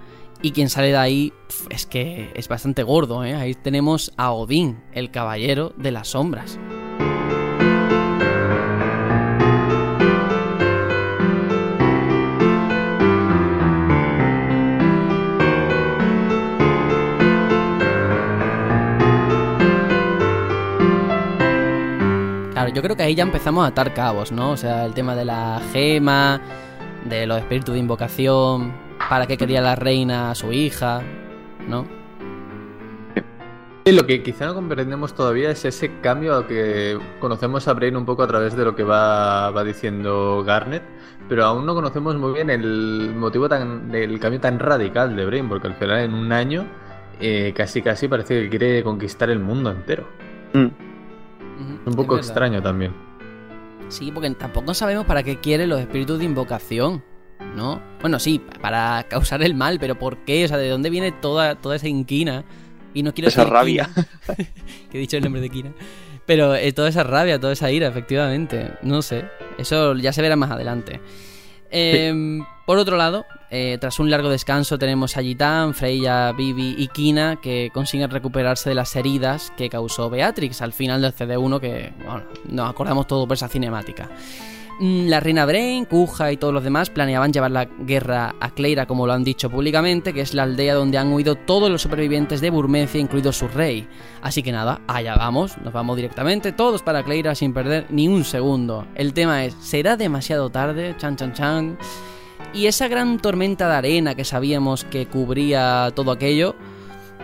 Y 0.41 0.51
quien 0.51 0.69
sale 0.69 0.87
de 0.87 0.97
ahí 0.97 1.33
es 1.69 1.85
que 1.85 2.31
es 2.33 2.47
bastante 2.47 2.83
gordo, 2.83 3.25
¿eh? 3.25 3.35
Ahí 3.35 3.55
tenemos 3.55 4.13
a 4.15 4.31
Odín, 4.31 4.79
el 4.93 5.11
caballero 5.11 5.73
de 5.75 5.91
las 5.91 6.09
sombras. 6.09 6.57
Claro, 22.53 22.73
yo 22.73 22.81
creo 22.81 22.95
que 22.95 23.03
ahí 23.03 23.15
ya 23.15 23.23
empezamos 23.23 23.65
a 23.65 23.67
atar 23.67 23.93
cabos, 23.93 24.31
¿no? 24.31 24.51
O 24.51 24.57
sea, 24.57 24.85
el 24.85 24.93
tema 24.93 25.15
de 25.15 25.25
la 25.25 25.61
gema, 25.73 26.39
de 27.03 27.27
los 27.27 27.39
espíritus 27.39 27.73
de 27.73 27.79
invocación, 27.79 28.88
para 29.09 29.25
qué 29.25 29.37
quería 29.37 29.59
la 29.59 29.75
reina 29.75 30.29
a 30.29 30.35
su 30.35 30.53
hija, 30.53 31.01
¿no? 31.67 31.85
Sí, 33.85 33.93
lo 33.93 34.05
que 34.05 34.21
quizá 34.21 34.45
no 34.45 34.53
comprendemos 34.53 35.15
todavía 35.15 35.49
es 35.49 35.65
ese 35.65 35.99
cambio 36.01 36.35
al 36.35 36.45
que 36.45 36.99
conocemos 37.19 37.67
a 37.67 37.73
Brain 37.73 37.95
un 37.95 38.05
poco 38.05 38.21
a 38.21 38.27
través 38.27 38.55
de 38.55 38.63
lo 38.63 38.75
que 38.75 38.83
va, 38.83 39.49
va 39.49 39.63
diciendo 39.63 40.43
Garnet, 40.45 40.83
pero 41.27 41.45
aún 41.45 41.65
no 41.65 41.73
conocemos 41.73 42.15
muy 42.17 42.33
bien 42.33 42.51
el 42.51 43.15
motivo 43.15 43.49
tan, 43.49 43.89
del 43.91 44.19
cambio 44.19 44.39
tan 44.39 44.59
radical 44.59 45.15
de 45.15 45.25
Brain, 45.25 45.49
porque 45.49 45.67
al 45.67 45.73
final 45.73 46.01
en 46.01 46.13
un 46.13 46.31
año 46.31 46.67
eh, 47.19 47.51
casi 47.55 47.81
casi 47.81 48.07
parece 48.07 48.43
que 48.43 48.49
quiere 48.49 48.83
conquistar 48.83 49.31
el 49.31 49.39
mundo 49.39 49.71
entero. 49.71 50.07
Mm. 50.53 50.67
Un 51.87 51.93
poco 51.95 52.15
extraño 52.15 52.61
también. 52.61 52.93
Sí, 53.87 54.11
porque 54.11 54.29
tampoco 54.31 54.75
sabemos 54.75 55.05
para 55.05 55.23
qué 55.23 55.37
quieren 55.37 55.67
los 55.67 55.79
espíritus 55.79 56.19
de 56.19 56.25
invocación, 56.25 57.03
¿no? 57.55 57.81
Bueno, 58.01 58.19
sí, 58.19 58.41
para 58.61 59.05
causar 59.09 59.41
el 59.43 59.53
mal, 59.55 59.79
pero 59.79 59.97
¿por 59.97 60.17
qué? 60.25 60.45
O 60.45 60.47
sea, 60.47 60.57
¿de 60.57 60.69
dónde 60.69 60.89
viene 60.89 61.11
toda, 61.11 61.55
toda 61.55 61.75
esa 61.75 61.87
inquina? 61.87 62.43
Y 62.93 63.03
no 63.03 63.13
quiero 63.13 63.27
Esa 63.29 63.45
rabia. 63.45 63.89
quina, 63.93 64.07
que 64.91 64.97
he 64.97 65.01
dicho 65.01 65.17
el 65.17 65.23
nombre 65.23 65.41
de 65.41 65.49
Kina. 65.49 65.71
Pero 66.25 66.55
eh, 66.55 66.71
toda 66.73 66.89
esa 66.89 67.03
rabia, 67.03 67.39
toda 67.39 67.53
esa 67.53 67.71
ira, 67.71 67.87
efectivamente. 67.87 68.71
No 68.81 69.01
sé. 69.01 69.25
Eso 69.57 69.95
ya 69.95 70.11
se 70.13 70.21
verá 70.21 70.35
más 70.35 70.51
adelante. 70.51 70.99
Eh, 71.71 72.39
Por 72.65 72.77
otro 72.77 72.97
lado, 72.97 73.25
eh, 73.51 73.77
tras 73.79 73.99
un 73.99 74.09
largo 74.09 74.29
descanso 74.29 74.77
tenemos 74.79 75.17
a 75.17 75.21
Gitan, 75.21 75.73
Freya, 75.75 76.31
Vivi 76.31 76.75
y 76.77 76.87
Kina 76.87 77.39
que 77.41 77.69
consiguen 77.73 78.09
recuperarse 78.09 78.69
de 78.69 78.75
las 78.75 78.95
heridas 78.95 79.51
que 79.57 79.69
causó 79.69 80.09
Beatrix 80.09 80.61
al 80.63 80.73
final 80.73 81.01
del 81.01 81.13
CD1 81.15 81.59
que 81.59 81.93
bueno, 82.03 82.23
nos 82.47 82.69
acordamos 82.69 83.05
todo 83.07 83.27
por 83.27 83.35
esa 83.35 83.47
cinemática. 83.47 84.09
Mm, 84.79 85.09
La 85.09 85.19
reina 85.19 85.45
Brain, 85.45 85.83
Kuja 85.83 86.31
y 86.31 86.37
todos 86.37 86.53
los 86.53 86.63
demás 86.63 86.89
planeaban 86.89 87.33
llevar 87.33 87.51
la 87.51 87.65
guerra 87.65 88.35
a 88.39 88.51
Cleira, 88.51 88.85
como 88.85 89.05
lo 89.05 89.11
han 89.11 89.25
dicho 89.25 89.49
públicamente, 89.49 90.13
que 90.13 90.21
es 90.21 90.33
la 90.33 90.43
aldea 90.43 90.73
donde 90.73 90.97
han 90.97 91.11
huido 91.11 91.35
todos 91.35 91.69
los 91.69 91.81
supervivientes 91.81 92.39
de 92.39 92.49
Burmecia, 92.49 93.01
incluido 93.01 93.33
su 93.33 93.49
rey. 93.49 93.87
Así 94.21 94.41
que 94.41 94.53
nada, 94.53 94.79
allá 94.87 95.15
vamos, 95.15 95.57
nos 95.57 95.73
vamos 95.73 95.97
directamente, 95.97 96.53
todos 96.53 96.81
para 96.81 97.03
Cleira 97.03 97.35
sin 97.35 97.53
perder 97.53 97.87
ni 97.89 98.07
un 98.07 98.23
segundo. 98.23 98.87
El 98.95 99.13
tema 99.13 99.43
es, 99.43 99.53
¿será 99.59 99.97
demasiado 99.97 100.49
tarde? 100.49 100.95
Chan, 100.97 101.17
chan, 101.17 101.33
chan. 101.33 101.77
Y 102.53 102.67
esa 102.67 102.87
gran 102.87 103.19
tormenta 103.19 103.67
de 103.67 103.75
arena 103.75 104.15
que 104.15 104.23
sabíamos 104.23 104.85
que 104.85 105.07
cubría 105.07 105.91
todo 105.93 106.11
aquello, 106.11 106.55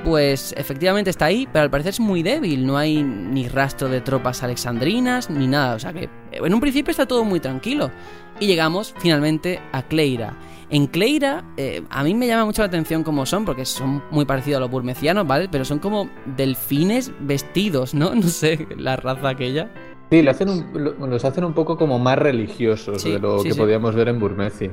pues 0.05 0.53
efectivamente 0.57 1.09
está 1.09 1.25
ahí, 1.25 1.47
pero 1.51 1.63
al 1.63 1.69
parecer 1.71 1.89
es 1.89 1.99
muy 1.99 2.23
débil. 2.23 2.65
No 2.65 2.77
hay 2.77 3.03
ni 3.03 3.47
rastro 3.49 3.89
de 3.89 3.99
tropas 3.99 4.43
alexandrinas 4.43 5.29
ni 5.29 5.47
nada. 5.47 5.75
O 5.75 5.79
sea 5.79 5.91
que 5.91 6.07
en 6.31 6.53
un 6.53 6.59
principio 6.61 6.91
está 6.91 7.05
todo 7.07 7.25
muy 7.25 7.39
tranquilo. 7.41 7.91
Y 8.39 8.47
llegamos 8.47 8.93
finalmente 8.99 9.59
a 9.73 9.81
Cleira. 9.81 10.37
En 10.69 10.87
Cleira, 10.87 11.43
eh, 11.57 11.83
a 11.89 12.03
mí 12.03 12.13
me 12.13 12.27
llama 12.27 12.45
mucho 12.45 12.61
la 12.61 12.67
atención 12.67 13.03
cómo 13.03 13.25
son, 13.25 13.45
porque 13.45 13.65
son 13.65 14.03
muy 14.11 14.25
parecidos 14.25 14.57
a 14.57 14.61
los 14.61 14.71
burmecianos, 14.71 15.25
¿vale? 15.27 15.47
Pero 15.49 15.63
son 15.65 15.79
como 15.79 16.09
delfines 16.37 17.11
vestidos, 17.19 17.93
¿no? 17.93 18.13
No 18.15 18.23
sé, 18.23 18.67
la 18.77 18.95
raza 18.95 19.29
aquella. 19.29 19.71
Sí, 20.11 20.21
lo 20.21 20.31
hacen 20.31 20.49
un- 20.49 20.67
lo- 20.73 21.07
los 21.07 21.25
hacen 21.25 21.43
un 21.45 21.53
poco 21.53 21.77
como 21.77 21.97
más 21.99 22.17
religiosos 22.19 23.01
Sí, 23.01 23.11
de 23.13 23.19
lo 23.19 23.39
sí, 23.39 23.47
que 23.49 23.53
sí. 23.53 23.59
podíamos 23.59 23.95
ver 23.95 24.07
en 24.09 24.19
Burmecia. 24.19 24.71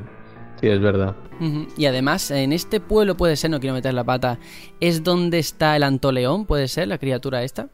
Sí, 0.63 0.69
es 0.69 0.81
verdad. 0.81 1.15
Y 1.77 1.85
además, 1.87 2.31
en 2.31 2.53
este 2.53 2.79
pueblo 2.81 3.17
puede 3.17 3.37
ser, 3.37 3.51
no 3.51 3.59
quiero 3.61 3.75
meter 3.75 3.93
la 3.93 4.05
pata, 4.05 4.39
es 4.81 5.03
donde 5.03 5.39
está 5.41 5.77
el 5.77 5.83
Antoleón, 5.83 6.47
puede 6.47 6.69
ser, 6.69 6.87
la 6.89 6.97
criatura 6.99 7.43
esta. 7.43 7.69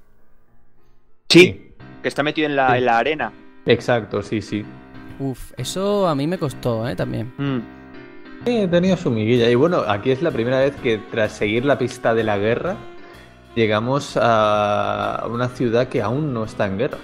Sí, 1.29 1.73
que 2.03 2.09
está 2.09 2.23
metido 2.23 2.47
en 2.49 2.57
la, 2.57 2.71
Sí. 2.73 2.79
en 2.79 2.85
la 2.87 2.99
arena. 2.99 3.33
Exacto, 3.67 4.23
sí, 4.23 4.41
sí. 4.41 4.65
Uf, 5.21 5.53
eso 5.59 6.09
a 6.09 6.15
mí 6.15 6.27
me 6.27 6.39
costó, 6.39 6.89
¿eh? 6.89 6.97
También. 6.97 7.33
Mm. 7.37 7.59
Sí, 8.47 8.67
tenía 8.71 8.97
su 8.97 9.11
miguilla. 9.11 9.51
Y 9.51 9.55
bueno, 9.55 9.83
aquí 9.87 10.11
es 10.11 10.23
la 10.23 10.31
primera 10.31 10.61
vez 10.61 10.75
que 10.77 10.97
tras 11.11 11.33
seguir 11.33 11.65
la 11.67 11.77
pista 11.77 12.15
de 12.15 12.25
la 12.25 12.39
guerra, 12.39 12.77
llegamos 13.55 14.17
a 14.19 15.27
una 15.31 15.49
ciudad 15.49 15.89
que 15.89 16.01
aún 16.01 16.33
no 16.33 16.45
está 16.45 16.67
en 16.67 16.79
guerra, 16.79 16.99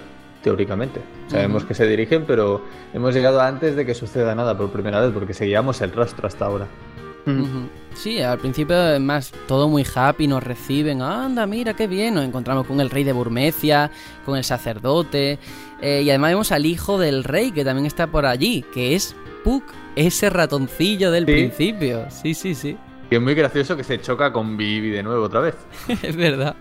teóricamente. 0.45 1.01
Sabemos 1.27 1.65
que 1.65 1.73
se 1.73 1.87
dirigen, 1.87 2.23
pero 2.27 2.61
hemos 2.93 3.15
llegado 3.15 3.41
antes 3.41 3.75
de 3.75 3.83
que 3.83 3.95
suceda 3.95 4.35
nada 4.35 4.55
por 4.55 4.69
primera 4.69 5.01
vez, 5.01 5.11
porque 5.11 5.33
seguíamos 5.33 5.81
el 5.81 5.91
rastro 5.91 6.27
hasta 6.27 6.45
ahora. 6.45 6.67
Sí, 7.95 8.21
al 8.21 8.37
principio, 8.37 8.75
además, 8.75 9.33
todo 9.47 9.67
muy 9.67 9.83
happy, 9.95 10.27
nos 10.27 10.43
reciben. 10.43 11.01
Anda, 11.01 11.47
mira, 11.47 11.73
qué 11.73 11.87
bien. 11.87 12.13
Nos 12.13 12.23
encontramos 12.25 12.67
con 12.67 12.79
el 12.79 12.91
rey 12.91 13.03
de 13.03 13.11
Burmecia, 13.13 13.89
con 14.23 14.37
el 14.37 14.43
sacerdote. 14.43 15.39
eh, 15.81 16.03
y 16.05 16.09
además 16.09 16.31
vemos 16.31 16.51
al 16.51 16.65
hijo 16.67 16.99
del 16.99 17.23
rey, 17.23 17.51
que 17.51 17.65
también 17.65 17.87
está 17.87 18.05
por 18.07 18.25
allí, 18.27 18.63
que 18.73 18.95
es 18.95 19.15
Puck, 19.43 19.63
ese 19.95 20.29
ratoncillo 20.29 21.09
del 21.11 21.25
Sí. 21.25 21.31
principio. 21.31 22.05
Sí, 22.11 22.33
sí, 22.35 22.53
sí. 22.53 22.77
Y 23.09 23.15
es 23.15 23.21
muy 23.21 23.33
gracioso 23.33 23.75
que 23.75 23.83
se 23.83 23.99
choca 23.99 24.31
con 24.31 24.55
Vivi 24.57 24.91
de 24.91 25.01
nuevo 25.03 25.23
otra 25.25 25.39
vez. 25.39 25.55
es 26.03 26.15
verdad. 26.15 26.55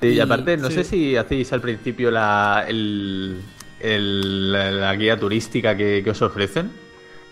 Sí, 0.00 0.08
y 0.08 0.20
aparte, 0.20 0.56
no 0.56 0.68
sí. 0.68 0.74
sé 0.74 0.84
si 0.84 1.16
hacéis 1.16 1.52
al 1.52 1.60
principio 1.60 2.10
la, 2.10 2.64
el- 2.68 3.40
el- 3.80 4.52
la, 4.52 4.70
la 4.70 4.94
guía 4.96 5.18
turística 5.18 5.76
que, 5.76 6.02
que 6.04 6.10
os 6.10 6.22
ofrecen. 6.22 6.70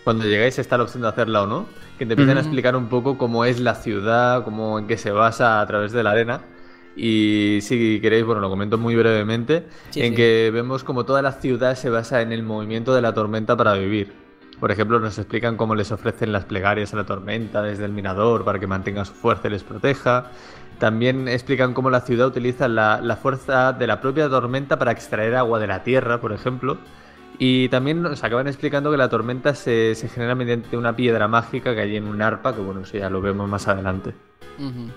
Cuando 0.04 0.24
llegáis 0.24 0.58
está 0.58 0.76
la 0.76 0.84
opción 0.84 1.02
de 1.02 1.08
hacerla 1.08 1.42
o 1.42 1.46
no. 1.46 1.66
Que 1.98 2.04
te 2.06 2.12
empiezan 2.12 2.36
a 2.36 2.40
explicar 2.40 2.76
un 2.76 2.88
poco 2.88 3.16
cómo 3.16 3.44
es 3.44 3.58
la 3.60 3.74
ciudad, 3.74 4.44
cómo 4.44 4.78
en 4.78 4.86
qué 4.86 4.98
se 4.98 5.10
basa 5.10 5.60
a 5.60 5.66
través 5.66 5.92
de 5.92 6.02
la 6.02 6.10
arena. 6.10 6.42
Y 6.94 7.58
si 7.62 8.00
queréis, 8.00 8.24
bueno, 8.24 8.40
lo 8.40 8.48
comento 8.50 8.78
muy 8.78 8.94
brevemente, 8.96 9.64
Sí, 9.90 10.02
en 10.02 10.14
que 10.14 10.50
vemos 10.52 10.84
como 10.84 11.04
toda 11.04 11.22
la 11.22 11.32
ciudad 11.32 11.74
se 11.76 11.90
basa 11.90 12.20
en 12.22 12.32
el 12.32 12.42
movimiento 12.42 12.94
de 12.94 13.02
la 13.02 13.12
tormenta 13.14 13.56
para 13.56 13.74
vivir. 13.74 14.12
Por 14.60 14.70
ejemplo, 14.70 14.98
nos 15.00 15.18
explican 15.18 15.56
cómo 15.56 15.74
les 15.74 15.92
ofrecen 15.92 16.32
las 16.32 16.44
plegarias 16.46 16.92
a 16.94 16.96
la 16.96 17.04
tormenta 17.04 17.62
desde 17.62 17.84
el 17.84 17.92
mirador 17.92 18.44
para 18.44 18.58
que 18.58 18.66
mantenga 18.66 19.04
su 19.04 19.12
fuerza 19.12 19.48
y 19.48 19.50
les 19.52 19.62
proteja. 19.64 20.30
También 20.78 21.26
explican 21.28 21.72
cómo 21.72 21.88
la 21.88 22.02
ciudad 22.02 22.26
utiliza 22.26 22.68
la, 22.68 23.18
fuerza 23.20 23.72
de 23.72 23.86
la 23.86 24.00
propia 24.00 24.28
tormenta 24.28 24.78
para 24.78 24.92
extraer 24.92 25.34
agua 25.34 25.58
de 25.58 25.66
la 25.66 25.82
tierra, 25.82 26.20
por 26.20 26.32
ejemplo. 26.32 26.78
Y 27.38 27.68
también 27.68 28.02
nos 28.02 28.22
acaban 28.24 28.46
explicando 28.46 28.90
que 28.90 28.96
la 28.96 29.08
tormenta 29.08 29.54
se, 29.54 29.94
genera 29.94 30.34
mediante 30.34 30.76
una 30.76 30.94
piedra 30.94 31.28
mágica 31.28 31.74
que 31.74 31.80
hay 31.82 31.96
en 31.96 32.08
un 32.08 32.20
arpa, 32.20 32.54
que 32.54 32.60
bueno, 32.60 32.80
eso 32.80 32.96
ya 32.98 33.10
lo 33.10 33.20
vemos 33.20 33.48
más 33.48 33.68
adelante. 33.68 34.14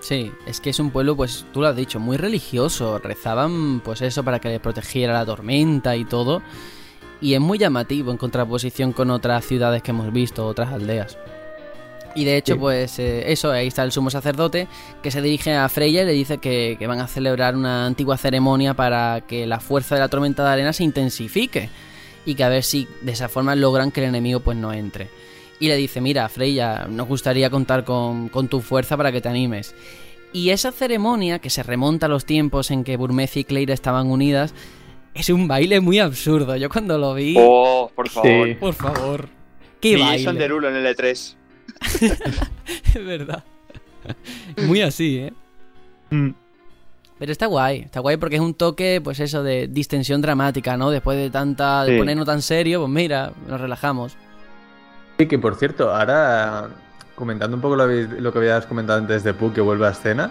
Sí, 0.00 0.32
es 0.46 0.58
que 0.60 0.70
es 0.70 0.80
un 0.80 0.90
pueblo, 0.90 1.16
pues 1.16 1.44
tú 1.52 1.60
lo 1.60 1.66
has 1.66 1.76
dicho, 1.76 2.00
muy 2.00 2.16
religioso. 2.16 2.98
Rezaban, 2.98 3.80
pues 3.80 4.00
eso, 4.00 4.22
para 4.22 4.38
que 4.38 4.48
les 4.48 4.60
protegiera 4.60 5.12
la 5.12 5.26
tormenta 5.26 5.96
y 5.96 6.04
todo. 6.04 6.42
Y 7.20 7.34
es 7.34 7.40
muy 7.40 7.58
llamativo 7.58 8.10
en 8.10 8.16
contraposición 8.16 8.92
con 8.92 9.10
otras 9.10 9.44
ciudades 9.44 9.82
que 9.82 9.90
hemos 9.90 10.10
visto, 10.12 10.46
otras 10.46 10.72
aldeas. 10.72 11.18
Y 12.14 12.24
de 12.24 12.36
hecho, 12.36 12.54
Sí. 12.54 12.58
pues 12.58 12.98
eh, 12.98 13.30
eso, 13.32 13.52
ahí 13.52 13.68
está 13.68 13.84
el 13.84 13.92
sumo 13.92 14.10
sacerdote 14.10 14.66
que 15.02 15.10
se 15.12 15.22
dirige 15.22 15.54
a 15.54 15.68
Freya 15.68 16.02
y 16.02 16.06
le 16.06 16.12
dice 16.12 16.38
que, 16.38 16.76
que 16.78 16.86
van 16.88 16.98
a 17.00 17.06
celebrar 17.06 17.54
una 17.56 17.86
antigua 17.86 18.16
ceremonia 18.16 18.74
para 18.74 19.20
que 19.26 19.46
la 19.46 19.60
fuerza 19.60 19.94
de 19.94 20.00
la 20.00 20.08
tormenta 20.08 20.42
de 20.44 20.50
arena 20.50 20.72
se 20.72 20.82
intensifique 20.82 21.68
y 22.26 22.34
que 22.34 22.42
a 22.44 22.48
ver 22.48 22.64
si 22.64 22.88
de 23.02 23.12
esa 23.12 23.28
forma 23.28 23.54
logran 23.54 23.92
que 23.92 24.00
el 24.02 24.08
enemigo 24.08 24.40
pues 24.40 24.56
no 24.56 24.72
entre. 24.72 25.08
Y 25.60 25.68
le 25.68 25.76
dice, 25.76 26.00
mira, 26.00 26.28
Freya, 26.28 26.86
nos 26.88 27.06
gustaría 27.06 27.48
contar 27.50 27.84
con, 27.84 28.28
con 28.28 28.48
tu 28.48 28.60
fuerza 28.60 28.96
para 28.96 29.12
que 29.12 29.20
te 29.20 29.28
animes. 29.28 29.74
Y 30.32 30.50
esa 30.50 30.72
ceremonia, 30.72 31.38
que 31.38 31.50
se 31.50 31.62
remonta 31.62 32.06
a 32.06 32.08
los 32.08 32.24
tiempos 32.24 32.70
en 32.70 32.82
que 32.82 32.96
Burmecia 32.96 33.40
y 33.40 33.44
Cleira 33.44 33.74
estaban 33.74 34.10
unidas, 34.10 34.54
es 35.14 35.28
un 35.28 35.46
baile 35.48 35.80
muy 35.80 35.98
absurdo. 35.98 36.56
Yo 36.56 36.68
cuando 36.70 36.96
lo 36.98 37.14
vi... 37.14 37.34
Oh, 37.38 37.90
por 37.94 38.08
favor. 38.08 38.48
Sí. 38.48 38.54
Por 38.54 38.74
favor. 38.74 39.28
¡Qué 39.80 39.96
Ni 39.96 40.00
baile! 40.02 40.18
Jason 40.24 40.38
Derulo 40.38 40.68
en 40.70 40.76
el 40.76 40.86
E 40.86 40.96
E3. 40.96 41.36
Es 42.94 43.04
verdad. 43.04 43.44
Muy 44.66 44.80
así, 44.82 45.18
¿eh? 45.18 45.32
Mm. 46.10 46.30
Pero 47.18 47.32
está 47.32 47.46
guay, 47.46 47.80
está 47.80 48.00
guay 48.00 48.16
porque 48.16 48.36
es 48.36 48.40
un 48.40 48.54
toque, 48.54 49.00
pues 49.04 49.20
eso, 49.20 49.42
de 49.42 49.68
distensión 49.68 50.22
dramática, 50.22 50.76
¿no? 50.78 50.90
Después 50.90 51.18
de 51.18 51.28
tanta, 51.28 51.84
de 51.84 51.92
Sí. 51.92 51.98
ponernos 51.98 52.24
tan 52.24 52.40
serio, 52.40 52.80
pues 52.80 52.90
mira, 52.90 53.32
nos 53.46 53.60
relajamos. 53.60 54.16
Sí, 55.18 55.26
que 55.26 55.38
por 55.38 55.54
cierto, 55.56 55.94
ahora 55.94 56.70
comentando 57.14 57.54
un 57.56 57.60
poco 57.60 57.76
lo, 57.76 58.32
que 58.32 58.38
habías 58.38 58.64
comentado 58.64 58.98
antes 58.98 59.22
de 59.22 59.34
Puck 59.34 59.52
que 59.52 59.60
vuelve 59.60 59.86
a 59.86 59.90
escena, 59.90 60.30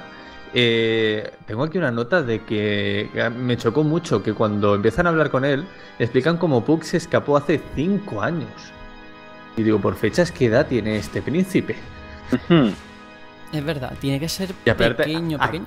eh, 0.55 1.31
tengo 1.45 1.63
aquí 1.63 1.77
una 1.77 1.91
nota 1.91 2.23
de 2.23 2.43
que 2.43 3.07
me 3.37 3.55
chocó 3.55 3.83
mucho 3.83 4.23
que 4.23 4.33
cuando 4.33 4.73
empiezan 4.73 5.05
a 5.05 5.09
hablar 5.11 5.29
con 5.29 5.45
él, 5.45 5.65
explican 5.99 6.37
cómo 6.37 6.65
Puck 6.65 6.81
se 6.81 6.97
escapó 6.97 7.37
hace 7.37 7.61
cinco 7.75 8.23
años. 8.23 8.49
Y 9.59 9.63
digo, 9.63 9.81
por 9.81 9.97
fechas, 9.97 10.31
¿qué 10.31 10.45
edad 10.45 10.67
tiene 10.67 10.95
este 10.95 11.21
príncipe? 11.21 11.75
Es 13.51 13.65
verdad, 13.65 13.93
tiene 13.99 14.17
que 14.17 14.29
ser 14.29 14.53
Y 14.63 14.69
aparte, 14.69 15.03
pequeño, 15.03 15.37
ah, 15.37 15.47
pequeño. 15.47 15.65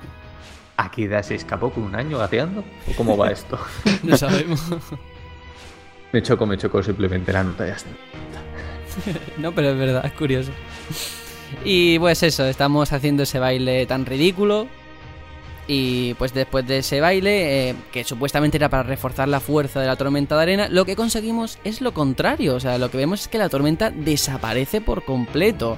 ¿A 0.77 0.89
qué 0.89 1.03
edad 1.03 1.21
se 1.21 1.35
escapó 1.35 1.69
con 1.69 1.83
un 1.83 1.93
año 1.93 2.17
gateando? 2.17 2.63
¿O 2.89 2.95
cómo 2.97 3.15
va 3.15 3.29
esto? 3.29 3.59
No 4.01 4.17
sabemos. 4.17 4.67
me 6.11 6.23
chocó, 6.23 6.47
me 6.47 6.57
chocó 6.57 6.81
simplemente 6.81 7.31
la 7.31 7.43
nota, 7.43 7.67
ya 7.67 7.73
está. 7.73 7.89
no, 9.37 9.51
pero 9.51 9.69
es 9.69 9.77
verdad, 9.77 10.03
es 10.07 10.13
curioso. 10.13 10.51
Y 11.63 11.99
pues 11.99 12.23
eso, 12.23 12.45
estamos 12.45 12.91
haciendo 12.93 13.21
ese 13.21 13.37
baile 13.37 13.85
tan 13.85 14.07
ridículo. 14.07 14.67
Y 15.67 16.13
pues 16.15 16.33
después 16.33 16.67
de 16.67 16.79
ese 16.79 16.99
baile, 16.99 17.69
eh, 17.69 17.75
que 17.91 18.03
supuestamente 18.03 18.57
era 18.57 18.69
para 18.69 18.83
reforzar 18.83 19.29
la 19.29 19.39
fuerza 19.39 19.79
de 19.79 19.87
la 19.87 19.95
tormenta 19.95 20.35
de 20.35 20.41
arena, 20.41 20.67
lo 20.69 20.85
que 20.85 20.95
conseguimos 20.95 21.57
es 21.63 21.79
lo 21.79 21.93
contrario. 21.93 22.55
O 22.55 22.59
sea, 22.59 22.77
lo 22.77 22.91
que 22.91 22.97
vemos 22.97 23.21
es 23.21 23.27
que 23.27 23.37
la 23.37 23.49
tormenta 23.49 23.89
desaparece 23.89 24.81
por 24.81 25.05
completo. 25.05 25.77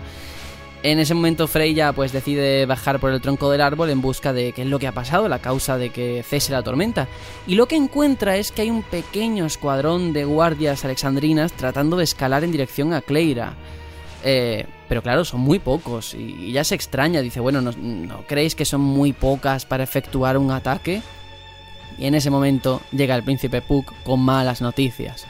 En 0.86 1.00
ese 1.00 1.16
momento 1.16 1.48
Freya 1.48 1.94
pues 1.94 2.12
decide 2.12 2.68
bajar 2.68 3.00
por 3.00 3.12
el 3.12 3.20
tronco 3.20 3.50
del 3.50 3.62
árbol 3.62 3.90
en 3.90 4.02
busca 4.02 4.34
de 4.34 4.54
qué 4.54 4.62
es 4.62 4.68
lo 4.68 4.78
que 4.78 4.86
ha 4.86 4.92
pasado, 4.92 5.28
la 5.28 5.40
causa 5.40 5.80
de 5.80 5.90
que 5.90 6.22
cese 6.22 6.52
la 6.52 6.62
tormenta. 6.62 7.08
Y 7.48 7.56
lo 7.56 7.68
que 7.68 7.76
encuentra 7.76 8.38
es 8.38 8.52
que 8.52 8.62
hay 8.62 8.70
un 8.70 8.84
pequeño 8.84 9.48
escuadrón 9.48 10.14
de 10.14 10.26
guardias 10.26 10.86
alexandrinas 10.86 11.54
tratando 11.54 11.98
de 11.98 12.04
escalar 12.04 12.44
en 12.44 12.52
dirección 12.52 12.94
a 12.94 13.02
Cleira. 13.02 13.56
Eh, 14.24 14.68
pero 14.88 15.02
claro, 15.02 15.26
son 15.26 15.42
muy 15.42 15.60
pocos 15.60 16.14
y, 16.14 16.52
ya 16.52 16.64
se 16.64 16.76
extraña, 16.76 17.22
dice, 17.22 17.40
bueno, 17.40 17.62
¿no, 17.62 17.72
¿no 17.72 18.24
creéis 18.28 18.56
que 18.56 18.66
son 18.66 18.82
muy 18.82 19.14
pocas 19.14 19.66
para 19.66 19.84
efectuar 19.84 20.38
un 20.38 20.52
ataque? 20.52 21.02
Y 21.98 22.06
en 22.06 22.16
ese 22.16 22.30
momento 22.30 22.82
llega 22.92 23.16
el 23.16 23.24
príncipe 23.24 23.62
Puck 23.62 23.94
con 24.04 24.20
malas 24.20 24.62
noticias. 24.62 25.26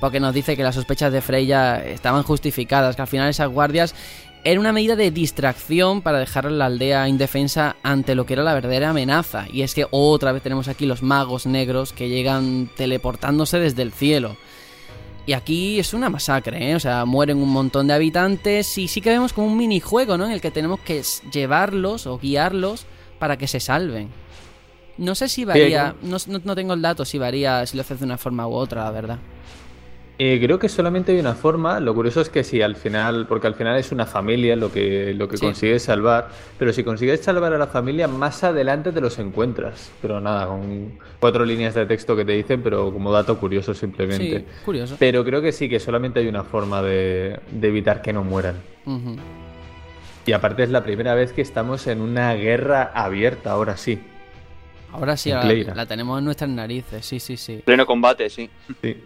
Porque 0.00 0.20
nos 0.20 0.34
dice 0.34 0.56
que 0.56 0.62
las 0.62 0.74
sospechas 0.74 1.12
de 1.12 1.20
Freya 1.20 1.84
estaban 1.84 2.22
justificadas, 2.22 2.96
que 2.96 3.02
al 3.02 3.08
final 3.08 3.28
esas 3.28 3.50
guardias 3.50 3.94
era 4.42 4.58
una 4.58 4.72
medida 4.72 4.96
de 4.96 5.10
distracción 5.10 6.00
para 6.00 6.18
dejar 6.18 6.50
la 6.50 6.66
aldea 6.66 7.08
indefensa 7.08 7.76
ante 7.82 8.14
lo 8.14 8.24
que 8.24 8.32
era 8.32 8.42
la 8.42 8.54
verdadera 8.54 8.90
amenaza. 8.90 9.46
Y 9.52 9.62
es 9.62 9.74
que 9.74 9.86
otra 9.90 10.32
vez 10.32 10.42
tenemos 10.42 10.68
aquí 10.68 10.86
los 10.86 11.02
magos 11.02 11.44
negros 11.44 11.92
que 11.92 12.08
llegan 12.08 12.70
teleportándose 12.74 13.58
desde 13.58 13.82
el 13.82 13.92
cielo. 13.92 14.36
Y 15.26 15.32
aquí 15.32 15.78
es 15.78 15.94
una 15.94 16.08
masacre, 16.08 16.70
¿eh? 16.70 16.74
O 16.74 16.80
sea, 16.80 17.04
mueren 17.04 17.38
un 17.38 17.50
montón 17.50 17.86
de 17.86 17.94
habitantes 17.94 18.76
y 18.78 18.88
sí 18.88 19.00
que 19.00 19.10
vemos 19.10 19.32
como 19.32 19.46
un 19.46 19.56
minijuego, 19.56 20.16
¿no? 20.16 20.24
En 20.24 20.32
el 20.32 20.40
que 20.40 20.50
tenemos 20.50 20.80
que 20.80 21.02
llevarlos 21.32 22.06
o 22.06 22.18
guiarlos 22.18 22.86
para 23.18 23.36
que 23.36 23.46
se 23.46 23.60
salven. 23.60 24.08
No 24.98 25.14
sé 25.14 25.28
si 25.28 25.44
varía, 25.44 25.94
no, 26.02 26.16
no 26.26 26.54
tengo 26.54 26.74
el 26.74 26.82
dato 26.82 27.04
si 27.04 27.18
varía, 27.18 27.64
si 27.66 27.76
lo 27.76 27.82
haces 27.82 28.00
de 28.00 28.04
una 28.04 28.18
forma 28.18 28.46
u 28.46 28.52
otra, 28.52 28.84
la 28.84 28.90
verdad. 28.90 29.18
Eh, 30.22 30.38
creo 30.38 30.58
que 30.58 30.68
solamente 30.68 31.12
hay 31.12 31.18
una 31.18 31.34
forma. 31.34 31.80
Lo 31.80 31.94
curioso 31.94 32.20
es 32.20 32.28
que 32.28 32.44
si 32.44 32.60
al 32.60 32.76
final, 32.76 33.24
porque 33.26 33.46
al 33.46 33.54
final 33.54 33.78
es 33.78 33.90
una 33.90 34.04
familia 34.04 34.54
lo 34.54 34.70
que, 34.70 35.14
lo 35.14 35.26
que 35.28 35.38
consigues 35.38 35.84
salvar, 35.84 36.28
pero 36.58 36.74
si 36.74 36.84
consigues 36.84 37.20
salvar 37.20 37.54
a 37.54 37.56
la 37.56 37.68
familia, 37.68 38.06
más 38.06 38.44
adelante 38.44 38.92
te 38.92 39.00
los 39.00 39.18
encuentras. 39.18 39.90
Pero 40.02 40.20
nada, 40.20 40.46
con 40.46 40.98
cuatro 41.18 41.46
líneas 41.46 41.74
de 41.74 41.86
texto 41.86 42.14
que 42.14 42.26
te 42.26 42.32
dicen, 42.32 42.60
pero 42.62 42.92
como 42.92 43.10
dato 43.10 43.38
curioso 43.38 43.72
simplemente. 43.72 44.40
Sí, 44.40 44.44
curioso. 44.62 44.96
Pero 44.98 45.24
creo 45.24 45.40
que 45.40 45.52
sí, 45.52 45.70
que 45.70 45.80
solamente 45.80 46.20
hay 46.20 46.28
una 46.28 46.44
forma 46.44 46.82
de, 46.82 47.40
evitar 47.62 48.02
que 48.02 48.12
no 48.12 48.22
mueran. 48.22 48.56
Y 50.26 50.32
aparte 50.32 50.64
es 50.64 50.68
la 50.68 50.84
primera 50.84 51.14
vez 51.14 51.32
que 51.32 51.40
estamos 51.40 51.86
en 51.86 52.02
una 52.02 52.34
guerra 52.34 52.92
abierta, 52.94 53.52
ahora 53.52 53.78
sí. 53.78 53.98
Ahora 54.92 55.16
sí, 55.16 55.30
la, 55.30 55.44
la, 55.44 55.86
tenemos 55.86 56.18
en 56.18 56.26
nuestras 56.26 56.50
narices, 56.50 57.06
sí, 57.06 57.20
sí, 57.20 57.38
sí. 57.38 57.62
Pleno 57.64 57.86
combate, 57.86 58.28
sí. 58.28 58.50
Sí. 58.82 58.98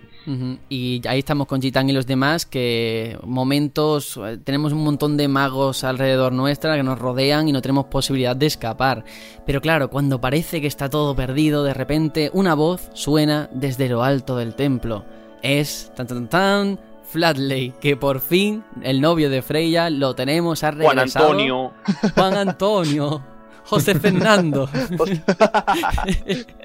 Y 0.68 1.02
ahí 1.06 1.18
estamos 1.18 1.46
con 1.46 1.60
Gitán 1.60 1.88
y 1.90 1.92
los 1.92 2.06
demás, 2.06 2.46
que 2.46 3.18
momentos, 3.24 4.18
eh, 4.24 4.38
tenemos 4.42 4.72
un 4.72 4.82
montón 4.82 5.16
de 5.16 5.28
magos 5.28 5.84
alrededor 5.84 6.32
nuestra 6.32 6.76
que 6.76 6.82
nos 6.82 6.98
rodean 6.98 7.48
y 7.48 7.52
no 7.52 7.60
tenemos 7.60 7.86
posibilidad 7.86 8.34
de 8.34 8.46
escapar. 8.46 9.04
Pero 9.44 9.60
claro, 9.60 9.90
cuando 9.90 10.20
parece 10.20 10.60
que 10.60 10.66
está 10.66 10.88
todo 10.88 11.14
perdido, 11.14 11.62
de 11.62 11.74
repente 11.74 12.30
una 12.32 12.54
voz 12.54 12.90
suena 12.94 13.48
desde 13.52 13.88
lo 13.88 14.02
alto 14.02 14.36
del 14.36 14.54
templo. 14.54 15.04
Es 15.42 15.92
tan 15.94 16.06
tan 16.06 16.28
tan 16.28 16.78
Flatley, 17.04 17.74
que 17.80 17.96
por 17.96 18.20
fin 18.20 18.64
el 18.82 19.00
novio 19.00 19.28
de 19.30 19.42
Freya 19.42 19.90
lo 19.90 20.14
tenemos, 20.14 20.64
ha 20.64 20.70
regresado. 20.70 21.26
Juan 21.26 21.38
Antonio. 21.38 21.72
Juan 22.14 22.36
Antonio. 22.36 23.22
José 23.64 23.94
Fernando. 23.98 24.68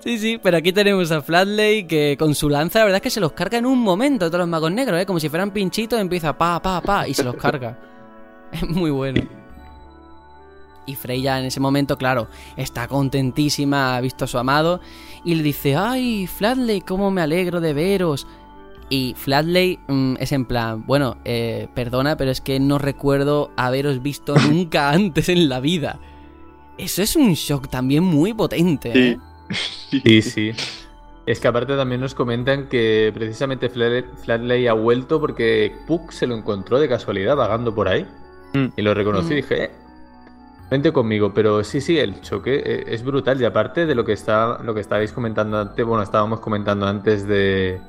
Sí, 0.00 0.18
sí, 0.18 0.40
pero 0.42 0.56
aquí 0.56 0.72
tenemos 0.72 1.10
a 1.12 1.22
Flatley 1.22 1.86
que 1.86 2.16
con 2.18 2.34
su 2.34 2.48
lanza 2.48 2.80
la 2.80 2.86
verdad 2.86 2.96
es 2.96 3.02
que 3.02 3.10
se 3.10 3.20
los 3.20 3.32
carga 3.32 3.58
en 3.58 3.66
un 3.66 3.78
momento 3.78 4.26
todos 4.26 4.40
los 4.40 4.48
magos 4.48 4.72
negros, 4.72 5.00
¿eh? 5.00 5.06
Como 5.06 5.20
si 5.20 5.28
fueran 5.28 5.52
pinchitos, 5.52 6.00
empieza 6.00 6.36
pa, 6.36 6.60
pa, 6.60 6.80
pa 6.80 7.06
y 7.06 7.14
se 7.14 7.22
los 7.22 7.36
carga. 7.36 7.78
es 8.52 8.68
muy 8.68 8.90
bueno. 8.90 9.22
Y 10.84 10.96
Freya 10.96 11.38
en 11.38 11.44
ese 11.44 11.60
momento, 11.60 11.96
claro, 11.96 12.28
está 12.56 12.88
contentísima, 12.88 13.96
ha 13.96 14.00
visto 14.00 14.24
a 14.24 14.28
su 14.28 14.38
amado 14.38 14.80
y 15.24 15.36
le 15.36 15.42
dice, 15.42 15.76
ay, 15.76 16.26
Flatley, 16.26 16.80
cómo 16.80 17.10
me 17.10 17.20
alegro 17.20 17.60
de 17.60 17.72
veros. 17.72 18.26
Y 18.90 19.14
Flatley 19.16 19.78
mm, 19.86 20.16
es 20.18 20.32
en 20.32 20.44
plan, 20.44 20.84
bueno, 20.84 21.16
eh, 21.24 21.68
perdona, 21.74 22.16
pero 22.16 22.30
es 22.30 22.40
que 22.40 22.58
no 22.58 22.78
recuerdo 22.78 23.52
haberos 23.56 24.02
visto 24.02 24.34
nunca 24.36 24.90
antes 24.92 25.28
en 25.28 25.48
la 25.48 25.60
vida. 25.60 26.00
Eso 26.78 27.02
es 27.02 27.14
un 27.14 27.34
shock 27.34 27.68
también 27.68 28.02
muy 28.02 28.34
potente. 28.34 28.90
¿eh? 28.90 29.14
Sí, 29.14 29.20
sí. 30.22 30.52
Es 31.24 31.38
que 31.38 31.48
aparte 31.48 31.76
también 31.76 32.00
nos 32.00 32.14
comentan 32.14 32.68
que 32.68 33.12
precisamente 33.14 33.68
Flatley 33.68 34.66
ha 34.66 34.72
vuelto 34.72 35.20
porque 35.20 35.72
Puck 35.86 36.10
se 36.10 36.26
lo 36.26 36.34
encontró 36.34 36.80
de 36.80 36.88
casualidad 36.88 37.36
vagando 37.36 37.74
por 37.74 37.88
ahí. 37.88 38.06
Mm. 38.54 38.66
Y 38.76 38.82
lo 38.82 38.92
reconocí 38.92 39.32
y 39.32 39.36
dije, 39.36 39.64
eh, 39.64 39.70
vente 40.68 40.92
conmigo. 40.92 41.32
Pero 41.32 41.62
sí, 41.62 41.80
sí, 41.80 41.96
el 41.98 42.20
choque 42.22 42.62
eh, 42.64 42.84
es 42.88 43.04
brutal. 43.04 43.40
Y 43.40 43.44
aparte 43.44 43.86
de 43.86 43.94
lo 43.94 44.04
que 44.04 44.12
está, 44.12 44.58
lo 44.64 44.74
que 44.74 44.80
estabais 44.80 45.12
comentando 45.12 45.60
antes, 45.60 45.86
bueno, 45.86 46.02
estábamos 46.02 46.40
comentando 46.40 46.86
antes 46.86 47.26
de 47.28 47.80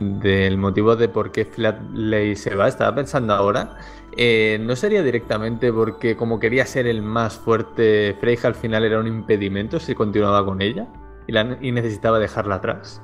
del 0.00 0.58
motivo 0.58 0.96
de 0.96 1.08
por 1.08 1.32
qué 1.32 1.44
Flatley 1.44 2.36
se 2.36 2.54
va, 2.54 2.68
estaba 2.68 2.94
pensando 2.94 3.34
ahora. 3.34 3.78
Eh, 4.16 4.58
¿No 4.60 4.76
sería 4.76 5.02
directamente 5.02 5.72
porque 5.72 6.16
como 6.16 6.40
quería 6.40 6.64
ser 6.66 6.86
el 6.86 7.02
más 7.02 7.34
fuerte, 7.34 8.16
Freyja 8.18 8.48
al 8.48 8.54
final 8.54 8.84
era 8.84 8.98
un 8.98 9.06
impedimento 9.06 9.78
si 9.78 9.94
continuaba 9.94 10.44
con 10.44 10.62
ella 10.62 10.86
y, 11.26 11.72
necesitaba 11.72 12.18
dejarla 12.18 12.56
atrás? 12.56 13.02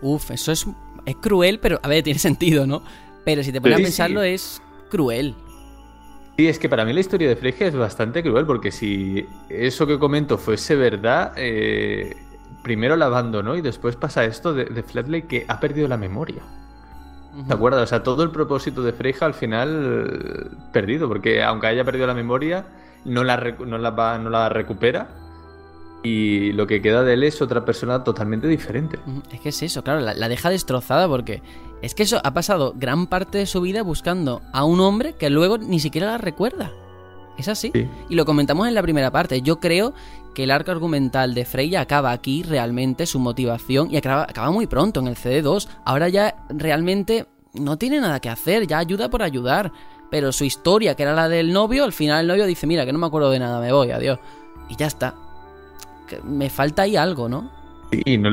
Uf, 0.00 0.30
eso 0.30 0.52
es, 0.52 0.66
es 1.04 1.16
cruel, 1.16 1.58
pero 1.60 1.80
a 1.82 1.88
ver, 1.88 2.02
tiene 2.02 2.18
sentido, 2.18 2.66
¿no? 2.66 2.82
Pero 3.24 3.42
si 3.42 3.52
te 3.52 3.60
pones 3.60 3.78
a 3.78 3.82
pensarlo 3.82 4.22
es 4.22 4.62
cruel. 4.90 5.34
Sí, 6.38 6.46
es 6.46 6.58
que 6.58 6.68
para 6.68 6.84
mí 6.84 6.92
la 6.92 7.00
historia 7.00 7.28
de 7.28 7.36
Freyja 7.36 7.66
es 7.66 7.74
bastante 7.74 8.22
cruel 8.22 8.46
porque 8.46 8.70
si 8.70 9.26
eso 9.50 9.86
que 9.86 9.98
comento 9.98 10.38
fuese 10.38 10.76
verdad, 10.76 11.32
eh, 11.36 12.14
primero 12.62 12.96
la 12.96 13.06
abandonó 13.06 13.56
y 13.56 13.60
después 13.60 13.96
pasa 13.96 14.24
esto 14.24 14.52
de, 14.52 14.66
de 14.66 14.82
Flatley 14.82 15.22
que 15.22 15.44
ha 15.48 15.60
perdido 15.60 15.88
la 15.88 15.96
memoria. 15.96 16.42
¿De 17.46 17.54
acuerdo? 17.54 17.80
O 17.80 17.86
sea, 17.86 18.02
todo 18.02 18.24
el 18.24 18.30
propósito 18.30 18.82
de 18.82 18.92
Freja 18.92 19.26
al 19.26 19.34
final 19.34 20.50
perdido, 20.72 21.06
porque 21.06 21.42
aunque 21.42 21.68
haya 21.68 21.84
perdido 21.84 22.06
la 22.06 22.14
memoria, 22.14 22.64
no 23.04 23.22
la, 23.22 23.36
no 23.36 23.78
la, 23.78 23.90
va, 23.90 24.18
no 24.18 24.30
la 24.30 24.48
recupera. 24.48 25.08
Y 26.02 26.52
lo 26.52 26.66
que 26.66 26.80
queda 26.80 27.02
de 27.02 27.14
él 27.14 27.24
es 27.24 27.42
otra 27.42 27.64
persona 27.64 28.04
totalmente 28.04 28.46
diferente. 28.46 28.98
Es 29.32 29.40
que 29.40 29.48
es 29.48 29.62
eso, 29.62 29.82
claro, 29.82 30.00
la, 30.00 30.28
deja 30.28 30.48
destrozada 30.48 31.08
porque 31.08 31.42
es 31.82 31.94
que 31.94 32.04
eso 32.04 32.20
ha 32.22 32.32
pasado 32.32 32.72
gran 32.76 33.06
parte 33.06 33.38
de 33.38 33.46
su 33.46 33.60
vida 33.60 33.82
buscando 33.82 34.42
a 34.52 34.64
un 34.64 34.80
hombre 34.80 35.14
que 35.14 35.28
luego 35.30 35.58
ni 35.58 35.80
siquiera 35.80 36.08
la 36.08 36.18
recuerda. 36.18 36.72
Es 37.38 37.46
así. 37.46 37.72
Y 38.08 38.14
lo 38.16 38.24
comentamos 38.24 38.66
en 38.66 38.74
la 38.74 38.82
primera 38.82 39.12
parte. 39.12 39.40
Yo 39.42 39.60
creo 39.60 39.94
que 40.34 40.44
el 40.44 40.50
arco 40.50 40.72
argumental 40.72 41.34
de 41.34 41.44
Freya 41.44 41.80
acaba 41.80 42.10
aquí 42.10 42.42
realmente, 42.42 43.06
su 43.06 43.20
motivación, 43.20 43.90
y 43.90 43.96
acaba, 43.96 44.24
acaba 44.24 44.50
muy 44.50 44.66
pronto, 44.66 45.00
en 45.00 45.06
el 45.06 45.14
CD2. 45.14 45.68
Ahora 45.84 46.08
ya 46.08 46.34
realmente 46.48 47.26
no 47.54 47.78
tiene 47.78 48.00
nada 48.00 48.20
que 48.20 48.28
hacer, 48.28 48.66
ya 48.66 48.78
ayuda 48.78 49.08
por 49.08 49.22
ayudar. 49.22 49.72
Pero 50.10 50.32
su 50.32 50.44
historia, 50.44 50.96
que 50.96 51.04
era 51.04 51.12
la 51.12 51.28
del 51.28 51.52
novio, 51.52 51.84
al 51.84 51.92
final 51.92 52.22
el 52.22 52.28
novio 52.28 52.46
dice, 52.46 52.66
mira, 52.66 52.84
que 52.84 52.92
no 52.92 52.98
me 52.98 53.06
acuerdo 53.06 53.30
de 53.30 53.38
nada, 53.38 53.60
me 53.60 53.72
voy, 53.72 53.92
adiós. 53.92 54.18
Y 54.68 54.76
ya 54.76 54.86
está. 54.86 55.14
me 56.24 56.50
falta 56.50 56.82
ahí 56.82 56.96
algo, 56.96 57.28
¿no? 57.28 57.50
Sí, 57.92 58.18
no... 58.18 58.30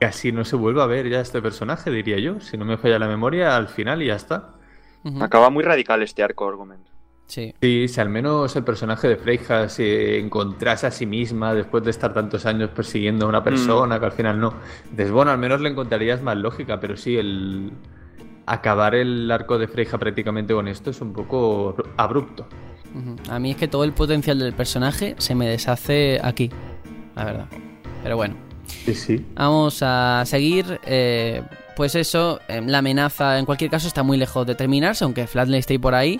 Casi 0.00 0.30
no 0.30 0.44
se 0.44 0.54
vuelve 0.54 0.80
a 0.80 0.86
ver 0.86 1.08
ya 1.08 1.20
este 1.20 1.42
personaje, 1.42 1.90
diría 1.90 2.18
yo. 2.18 2.40
Si 2.40 2.56
no 2.56 2.64
me 2.64 2.76
falla 2.76 2.98
la 2.98 3.08
memoria, 3.08 3.56
al 3.56 3.68
final 3.68 4.02
y 4.02 4.06
ya 4.06 4.14
está. 4.14 4.50
Acaba 5.20 5.50
muy 5.50 5.64
radical 5.64 6.02
este 6.02 6.22
arco 6.22 6.46
argumento. 6.48 6.97
Sí. 7.28 7.54
si 7.60 8.00
al 8.00 8.08
menos 8.08 8.56
el 8.56 8.64
personaje 8.64 9.06
de 9.06 9.16
Freija 9.16 9.68
se 9.68 10.18
encontrase 10.18 10.86
a 10.86 10.90
sí 10.90 11.04
misma 11.04 11.52
después 11.52 11.84
de 11.84 11.90
estar 11.90 12.14
tantos 12.14 12.46
años 12.46 12.70
persiguiendo 12.70 13.26
a 13.26 13.28
una 13.28 13.44
persona, 13.44 13.96
mm. 13.96 14.00
que 14.00 14.06
al 14.06 14.12
final 14.12 14.40
no. 14.40 14.54
Entonces, 14.84 15.10
bueno, 15.10 15.30
al 15.30 15.38
menos 15.38 15.60
le 15.60 15.68
encontrarías 15.68 16.22
más 16.22 16.38
lógica, 16.38 16.80
pero 16.80 16.96
sí, 16.96 17.18
el 17.18 17.70
acabar 18.46 18.94
el 18.94 19.30
arco 19.30 19.58
de 19.58 19.68
Freija 19.68 19.98
prácticamente 19.98 20.54
con 20.54 20.68
esto 20.68 20.90
es 20.90 21.00
un 21.02 21.12
poco 21.12 21.76
abrupto. 21.98 22.46
A 23.28 23.38
mí 23.38 23.50
es 23.50 23.56
que 23.58 23.68
todo 23.68 23.84
el 23.84 23.92
potencial 23.92 24.38
del 24.38 24.54
personaje 24.54 25.14
se 25.18 25.34
me 25.34 25.46
deshace 25.46 26.18
aquí, 26.22 26.50
la 27.14 27.24
verdad. 27.24 27.46
Pero 28.02 28.16
bueno. 28.16 28.36
Sí, 28.66 28.94
sí. 28.94 29.26
Vamos 29.34 29.82
a 29.82 30.22
seguir. 30.24 30.80
Eh, 30.86 31.42
pues 31.78 31.94
eso, 31.94 32.40
em, 32.48 32.66
la 32.66 32.78
amenaza 32.78 33.38
en 33.38 33.44
cualquier 33.44 33.70
caso 33.70 33.86
está 33.86 34.02
muy 34.02 34.18
lejos 34.18 34.44
de 34.44 34.56
terminarse, 34.56 35.04
aunque 35.04 35.28
Flatley 35.28 35.60
esté 35.60 35.78
por 35.78 35.94
ahí. 35.94 36.18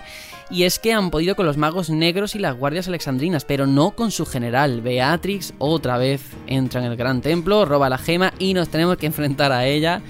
Y 0.49 0.63
es 0.63 0.79
que 0.79 0.93
han 0.93 1.11
podido 1.11 1.35
con 1.35 1.45
los 1.45 1.57
magos 1.57 1.89
negros 1.89 2.33
y 2.33 2.39
las 2.39 2.55
guardias 2.55 2.87
alexandrinas, 2.87 3.43
pero 3.43 3.67
no 3.67 3.91
con 3.91 4.09
su 4.09 4.25
general. 4.25 4.79
Beatrix 4.79 5.53
otra 5.57 5.97
vez 5.97 6.21
entra 6.47 6.79
en 6.79 6.89
el 6.89 6.95
gran 6.95 7.19
templo, 7.19 7.65
roba 7.65 7.89
la 7.89 7.97
gema 7.97 8.33
y 8.39 8.53
nos 8.53 8.69
tenemos 8.69 8.95
que 8.95 9.07
enfrentar 9.07 9.51
a 9.51 9.65
ella. 9.65 10.01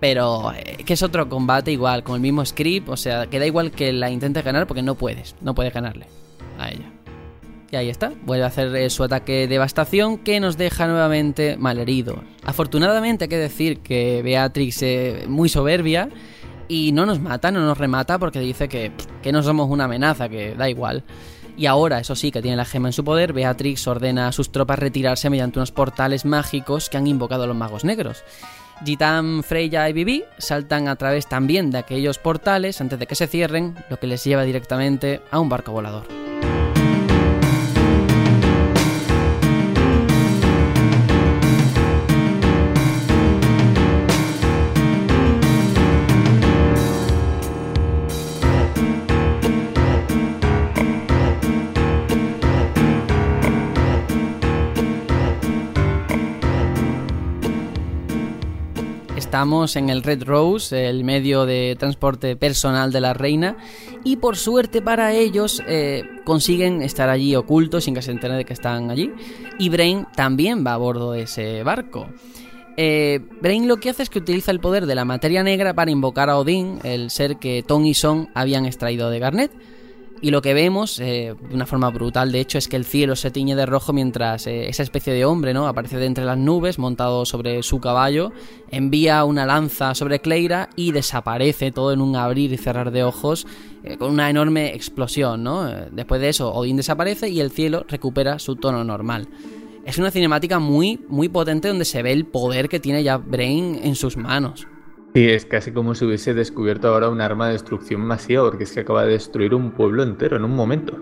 Pero 0.00 0.52
eh, 0.52 0.84
que 0.84 0.92
es 0.92 1.02
otro 1.02 1.30
combate 1.30 1.72
igual, 1.72 2.02
con 2.02 2.16
el 2.16 2.20
mismo 2.20 2.44
script, 2.44 2.90
o 2.90 2.96
sea, 2.98 3.26
que 3.26 3.38
da 3.38 3.46
igual 3.46 3.70
que 3.70 3.94
la 3.94 4.10
intentes 4.10 4.44
ganar 4.44 4.66
porque 4.66 4.82
no 4.82 4.96
puedes, 4.96 5.34
no 5.40 5.54
puedes 5.54 5.72
ganarle 5.72 6.08
a 6.58 6.68
ella. 6.68 6.92
Y 7.72 7.76
ahí 7.76 7.88
está, 7.88 8.12
vuelve 8.24 8.44
a 8.44 8.48
hacer 8.48 8.74
eh, 8.74 8.90
su 8.90 9.04
ataque 9.04 9.32
de 9.32 9.48
devastación 9.48 10.18
que 10.18 10.40
nos 10.40 10.56
deja 10.56 10.88
nuevamente 10.88 11.56
malheridos. 11.56 12.18
Afortunadamente 12.44 13.24
hay 13.24 13.28
que 13.28 13.38
decir 13.38 13.78
que 13.78 14.22
Beatrix 14.22 14.82
es 14.82 15.28
muy 15.28 15.48
soberbia 15.48 16.08
y 16.66 16.90
no 16.90 17.06
nos 17.06 17.20
mata, 17.20 17.52
no 17.52 17.60
nos 17.60 17.78
remata 17.78 18.18
porque 18.18 18.40
dice 18.40 18.68
que, 18.68 18.90
que 19.22 19.30
no 19.30 19.42
somos 19.42 19.70
una 19.70 19.84
amenaza, 19.84 20.28
que 20.28 20.54
da 20.54 20.68
igual. 20.68 21.04
Y 21.56 21.66
ahora, 21.66 22.00
eso 22.00 22.16
sí, 22.16 22.32
que 22.32 22.42
tiene 22.42 22.56
la 22.56 22.64
gema 22.64 22.88
en 22.88 22.92
su 22.92 23.04
poder, 23.04 23.32
Beatrix 23.32 23.86
ordena 23.86 24.28
a 24.28 24.32
sus 24.32 24.50
tropas 24.50 24.78
retirarse 24.78 25.30
mediante 25.30 25.58
unos 25.58 25.72
portales 25.72 26.24
mágicos 26.24 26.88
que 26.88 26.96
han 26.96 27.06
invocado 27.06 27.46
los 27.46 27.56
magos 27.56 27.84
negros. 27.84 28.24
Gitan, 28.84 29.42
Freya 29.42 29.88
y 29.88 29.92
Vivi 29.92 30.24
saltan 30.38 30.88
a 30.88 30.96
través 30.96 31.26
también 31.26 31.70
de 31.70 31.78
aquellos 31.78 32.18
portales 32.18 32.80
antes 32.80 32.98
de 32.98 33.06
que 33.06 33.14
se 33.14 33.26
cierren, 33.26 33.74
lo 33.90 33.98
que 33.98 34.06
les 34.06 34.24
lleva 34.24 34.44
directamente 34.44 35.20
a 35.30 35.38
un 35.38 35.50
barco 35.50 35.72
volador. 35.72 36.29
Estamos 59.30 59.76
en 59.76 59.90
el 59.90 60.02
Red 60.02 60.24
Rose, 60.24 60.88
el 60.88 61.04
medio 61.04 61.46
de 61.46 61.76
transporte 61.78 62.34
personal 62.34 62.90
de 62.90 63.00
la 63.00 63.14
reina, 63.14 63.56
y 64.02 64.16
por 64.16 64.36
suerte 64.36 64.82
para 64.82 65.12
ellos 65.12 65.62
eh, 65.68 66.02
consiguen 66.24 66.82
estar 66.82 67.08
allí 67.08 67.36
ocultos 67.36 67.84
sin 67.84 67.94
que 67.94 68.02
se 68.02 68.10
enteren 68.10 68.38
de 68.38 68.44
que 68.44 68.54
están 68.54 68.90
allí, 68.90 69.12
y 69.56 69.68
Brain 69.68 70.04
también 70.16 70.66
va 70.66 70.74
a 70.74 70.78
bordo 70.78 71.12
de 71.12 71.22
ese 71.22 71.62
barco. 71.62 72.08
Eh, 72.76 73.20
Brain 73.40 73.68
lo 73.68 73.76
que 73.76 73.90
hace 73.90 74.02
es 74.02 74.10
que 74.10 74.18
utiliza 74.18 74.50
el 74.50 74.58
poder 74.58 74.86
de 74.86 74.96
la 74.96 75.04
materia 75.04 75.44
negra 75.44 75.74
para 75.74 75.92
invocar 75.92 76.28
a 76.28 76.36
Odín, 76.36 76.80
el 76.82 77.10
ser 77.10 77.36
que 77.36 77.62
Ton 77.62 77.86
y 77.86 77.94
Son 77.94 78.30
habían 78.34 78.66
extraído 78.66 79.10
de 79.10 79.20
Garnet. 79.20 79.52
Y 80.22 80.30
lo 80.30 80.42
que 80.42 80.52
vemos, 80.52 80.98
eh, 81.00 81.34
de 81.48 81.54
una 81.54 81.66
forma 81.66 81.90
brutal 81.90 82.30
de 82.30 82.40
hecho, 82.40 82.58
es 82.58 82.68
que 82.68 82.76
el 82.76 82.84
cielo 82.84 83.16
se 83.16 83.30
tiñe 83.30 83.56
de 83.56 83.64
rojo 83.64 83.92
mientras 83.92 84.46
eh, 84.46 84.68
esa 84.68 84.82
especie 84.82 85.12
de 85.12 85.24
hombre, 85.24 85.54
¿no? 85.54 85.66
Aparece 85.66 85.96
de 85.96 86.06
entre 86.06 86.24
las 86.24 86.36
nubes, 86.36 86.78
montado 86.78 87.24
sobre 87.24 87.62
su 87.62 87.80
caballo, 87.80 88.32
envía 88.70 89.24
una 89.24 89.46
lanza 89.46 89.94
sobre 89.94 90.20
Cleira 90.20 90.68
y 90.76 90.92
desaparece 90.92 91.72
todo 91.72 91.92
en 91.92 92.00
un 92.00 92.16
abrir 92.16 92.52
y 92.52 92.58
cerrar 92.58 92.90
de 92.90 93.02
ojos 93.02 93.46
con 93.98 94.10
una 94.10 94.28
enorme 94.28 94.74
explosión, 94.74 95.42
¿no? 95.42 95.64
Después 95.90 96.20
de 96.20 96.28
eso, 96.28 96.52
Odín 96.52 96.76
desaparece 96.76 97.30
y 97.30 97.40
el 97.40 97.50
cielo 97.50 97.86
recupera 97.88 98.38
su 98.38 98.56
tono 98.56 98.84
normal 98.84 99.26
es 99.84 99.98
una 99.98 100.10
cinemática 100.10 100.58
muy, 100.58 101.00
muy 101.08 101.28
potente 101.28 101.68
donde 101.68 101.84
se 101.84 102.02
ve 102.02 102.12
el 102.12 102.26
poder 102.26 102.68
que 102.68 102.80
tiene 102.80 103.02
ya 103.02 103.16
Brain 103.16 103.80
en 103.82 103.94
sus 103.94 104.16
manos. 104.16 104.66
Sí, 105.14 105.28
es 105.28 105.44
casi 105.44 105.72
como 105.72 105.94
si 105.94 106.04
hubiese 106.04 106.34
descubierto 106.34 106.88
ahora 106.88 107.08
un 107.08 107.20
arma 107.20 107.46
de 107.46 107.54
destrucción 107.54 108.00
masiva, 108.00 108.44
porque 108.44 108.64
es 108.64 108.72
que 108.72 108.80
acaba 108.80 109.04
de 109.04 109.12
destruir 109.12 109.54
un 109.54 109.72
pueblo 109.72 110.02
entero 110.02 110.36
en 110.36 110.44
un 110.44 110.54
momento. 110.54 110.96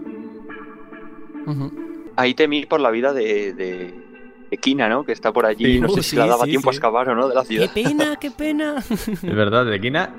Ahí 2.16 2.34
temí 2.34 2.66
por 2.66 2.80
la 2.80 2.90
vida 2.90 3.12
de, 3.12 3.52
de, 3.52 4.56
Kina, 4.58 4.88
¿no? 4.88 5.04
Que 5.04 5.12
está 5.12 5.32
por 5.32 5.46
allí, 5.46 5.78
no 5.78 5.88
sé 5.90 6.02
si 6.02 6.16
le 6.16 6.26
daba 6.26 6.44
tiempo 6.44 6.70
a 6.70 6.72
excavar 6.72 7.10
o 7.10 7.14
no 7.14 7.28
de 7.28 7.34
la 7.34 7.44
ciudad. 7.44 7.70
¡Qué 7.72 7.82
pena, 7.82 8.16
qué 8.20 8.30
pena! 8.30 8.76
es 8.78 9.22
verdad, 9.22 9.66
de 9.66 9.80
Kina 9.80 10.14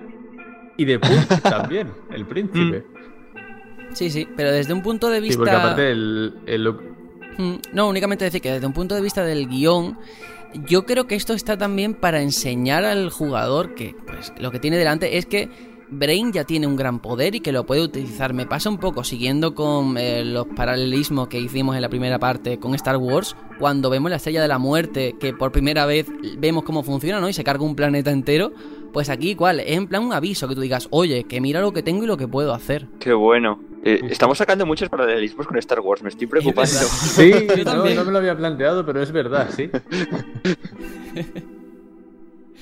y 0.77 0.85
de 0.85 0.99
Puck 0.99 1.41
también, 1.43 1.91
el 2.11 2.25
príncipe. 2.25 2.85
Sí, 3.93 4.11
sí, 4.11 4.27
pero 4.35 4.51
desde 4.51 4.71
un 4.71 4.83
punto 4.83 5.09
de 5.09 5.19
vista... 5.19 5.33
Sí, 5.33 5.39
porque 5.39 5.55
aparte 5.55 5.91
el, 5.91 6.35
Mm, 7.39 7.55
no, 7.71 7.87
únicamente 7.87 8.25
decir 8.25 8.41
que 8.41 8.51
desde 8.51 8.67
un 8.67 8.73
punto 8.73 8.95
de 8.95 9.01
vista 9.01 9.23
del 9.23 9.47
guion, 9.47 9.97
yo 10.53 10.85
creo 10.85 11.07
que 11.07 11.15
esto 11.15 11.33
está 11.33 11.57
también 11.57 11.93
para 11.93 12.21
enseñar 12.21 12.85
al 12.85 13.09
jugador 13.09 13.75
que 13.75 13.95
pues, 14.05 14.33
lo 14.39 14.51
que 14.51 14.59
tiene 14.59 14.77
delante 14.77 15.17
es 15.17 15.25
que 15.25 15.49
Brain 15.91 16.31
ya 16.31 16.43
tiene 16.43 16.67
un 16.67 16.75
gran 16.75 16.99
poder 16.99 17.35
y 17.35 17.39
que 17.39 17.51
lo 17.51 17.65
puede 17.65 17.81
utilizar. 17.81 18.33
Me 18.33 18.45
pasa 18.45 18.69
un 18.69 18.77
poco 18.77 19.03
siguiendo 19.03 19.55
con 19.55 19.97
eh, 19.97 20.23
los 20.23 20.45
paralelismos 20.47 21.27
que 21.27 21.39
hicimos 21.39 21.75
en 21.75 21.81
la 21.81 21.89
primera 21.89 22.19
parte 22.19 22.59
con 22.59 22.75
Star 22.75 22.97
Wars, 22.97 23.35
cuando 23.57 23.89
vemos 23.89 24.11
la 24.11 24.17
estrella 24.17 24.41
de 24.41 24.47
la 24.47 24.59
muerte, 24.59 25.15
que 25.19 25.33
por 25.33 25.51
primera 25.51 25.85
vez 25.85 26.07
vemos 26.37 26.63
cómo 26.63 26.83
funciona, 26.83 27.19
¿no? 27.19 27.27
Y 27.27 27.33
se 27.33 27.43
carga 27.43 27.63
un 27.63 27.75
planeta 27.75 28.11
entero. 28.11 28.51
Pues 28.93 29.09
aquí 29.09 29.31
igual, 29.31 29.59
es 29.59 29.77
en 29.77 29.87
plan 29.87 30.03
un 30.03 30.13
aviso 30.13 30.47
que 30.47 30.55
tú 30.55 30.61
digas, 30.61 30.87
oye, 30.91 31.23
que 31.23 31.41
mira 31.41 31.61
lo 31.61 31.71
que 31.73 31.83
tengo 31.83 32.03
y 32.03 32.07
lo 32.07 32.17
que 32.17 32.27
puedo 32.27 32.53
hacer. 32.53 32.87
Qué 32.99 33.13
bueno. 33.13 33.59
Eh, 33.83 34.01
estamos 34.09 34.37
sacando 34.37 34.65
muchos 34.65 34.89
paralelismos 34.89 35.47
con 35.47 35.57
Star 35.57 35.79
Wars, 35.79 36.03
me 36.03 36.09
estoy 36.09 36.27
preocupando. 36.27 36.69
Sí, 36.71 37.33
no, 37.65 37.85
no 37.85 38.05
me 38.05 38.11
lo 38.11 38.17
había 38.17 38.35
planteado, 38.35 38.85
pero 38.85 39.01
es 39.01 39.11
verdad, 39.11 39.49
sí. 39.55 39.69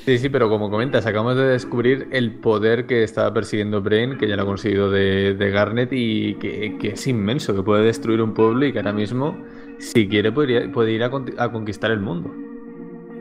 Sí, 0.07 0.17
sí, 0.19 0.29
pero 0.29 0.47
como 0.47 0.69
comentas, 0.69 1.05
acabamos 1.05 1.35
de 1.35 1.47
descubrir 1.49 2.07
el 2.11 2.31
poder 2.31 2.85
que 2.85 3.03
estaba 3.03 3.33
persiguiendo 3.33 3.81
Brain, 3.81 4.17
que 4.17 4.25
ya 4.29 4.37
lo 4.37 4.43
ha 4.43 4.45
conseguido 4.45 4.89
de, 4.89 5.35
Garnet 5.51 5.89
y 5.91 6.35
que, 6.35 6.77
es 6.81 7.07
inmenso, 7.07 7.53
que 7.53 7.61
puede 7.61 7.83
destruir 7.83 8.21
un 8.21 8.33
pueblo 8.33 8.65
y 8.65 8.71
que 8.71 8.79
ahora 8.79 8.93
mismo, 8.93 9.37
si 9.79 10.07
quiere, 10.07 10.31
puede 10.31 10.91
ir 10.93 11.03
a, 11.03 11.51
conquistar 11.51 11.91
el 11.91 11.99
mundo. 11.99 12.33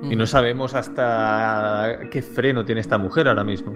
Y 0.09 0.15
no 0.15 0.27
sabemos 0.27 0.77
hasta 0.77 2.03
qué 2.09 2.23
freno 2.23 2.65
tiene 2.65 2.83
esta 2.83 2.99
mujer 2.99 3.27
ahora 3.27 3.43
mismo. 3.43 3.75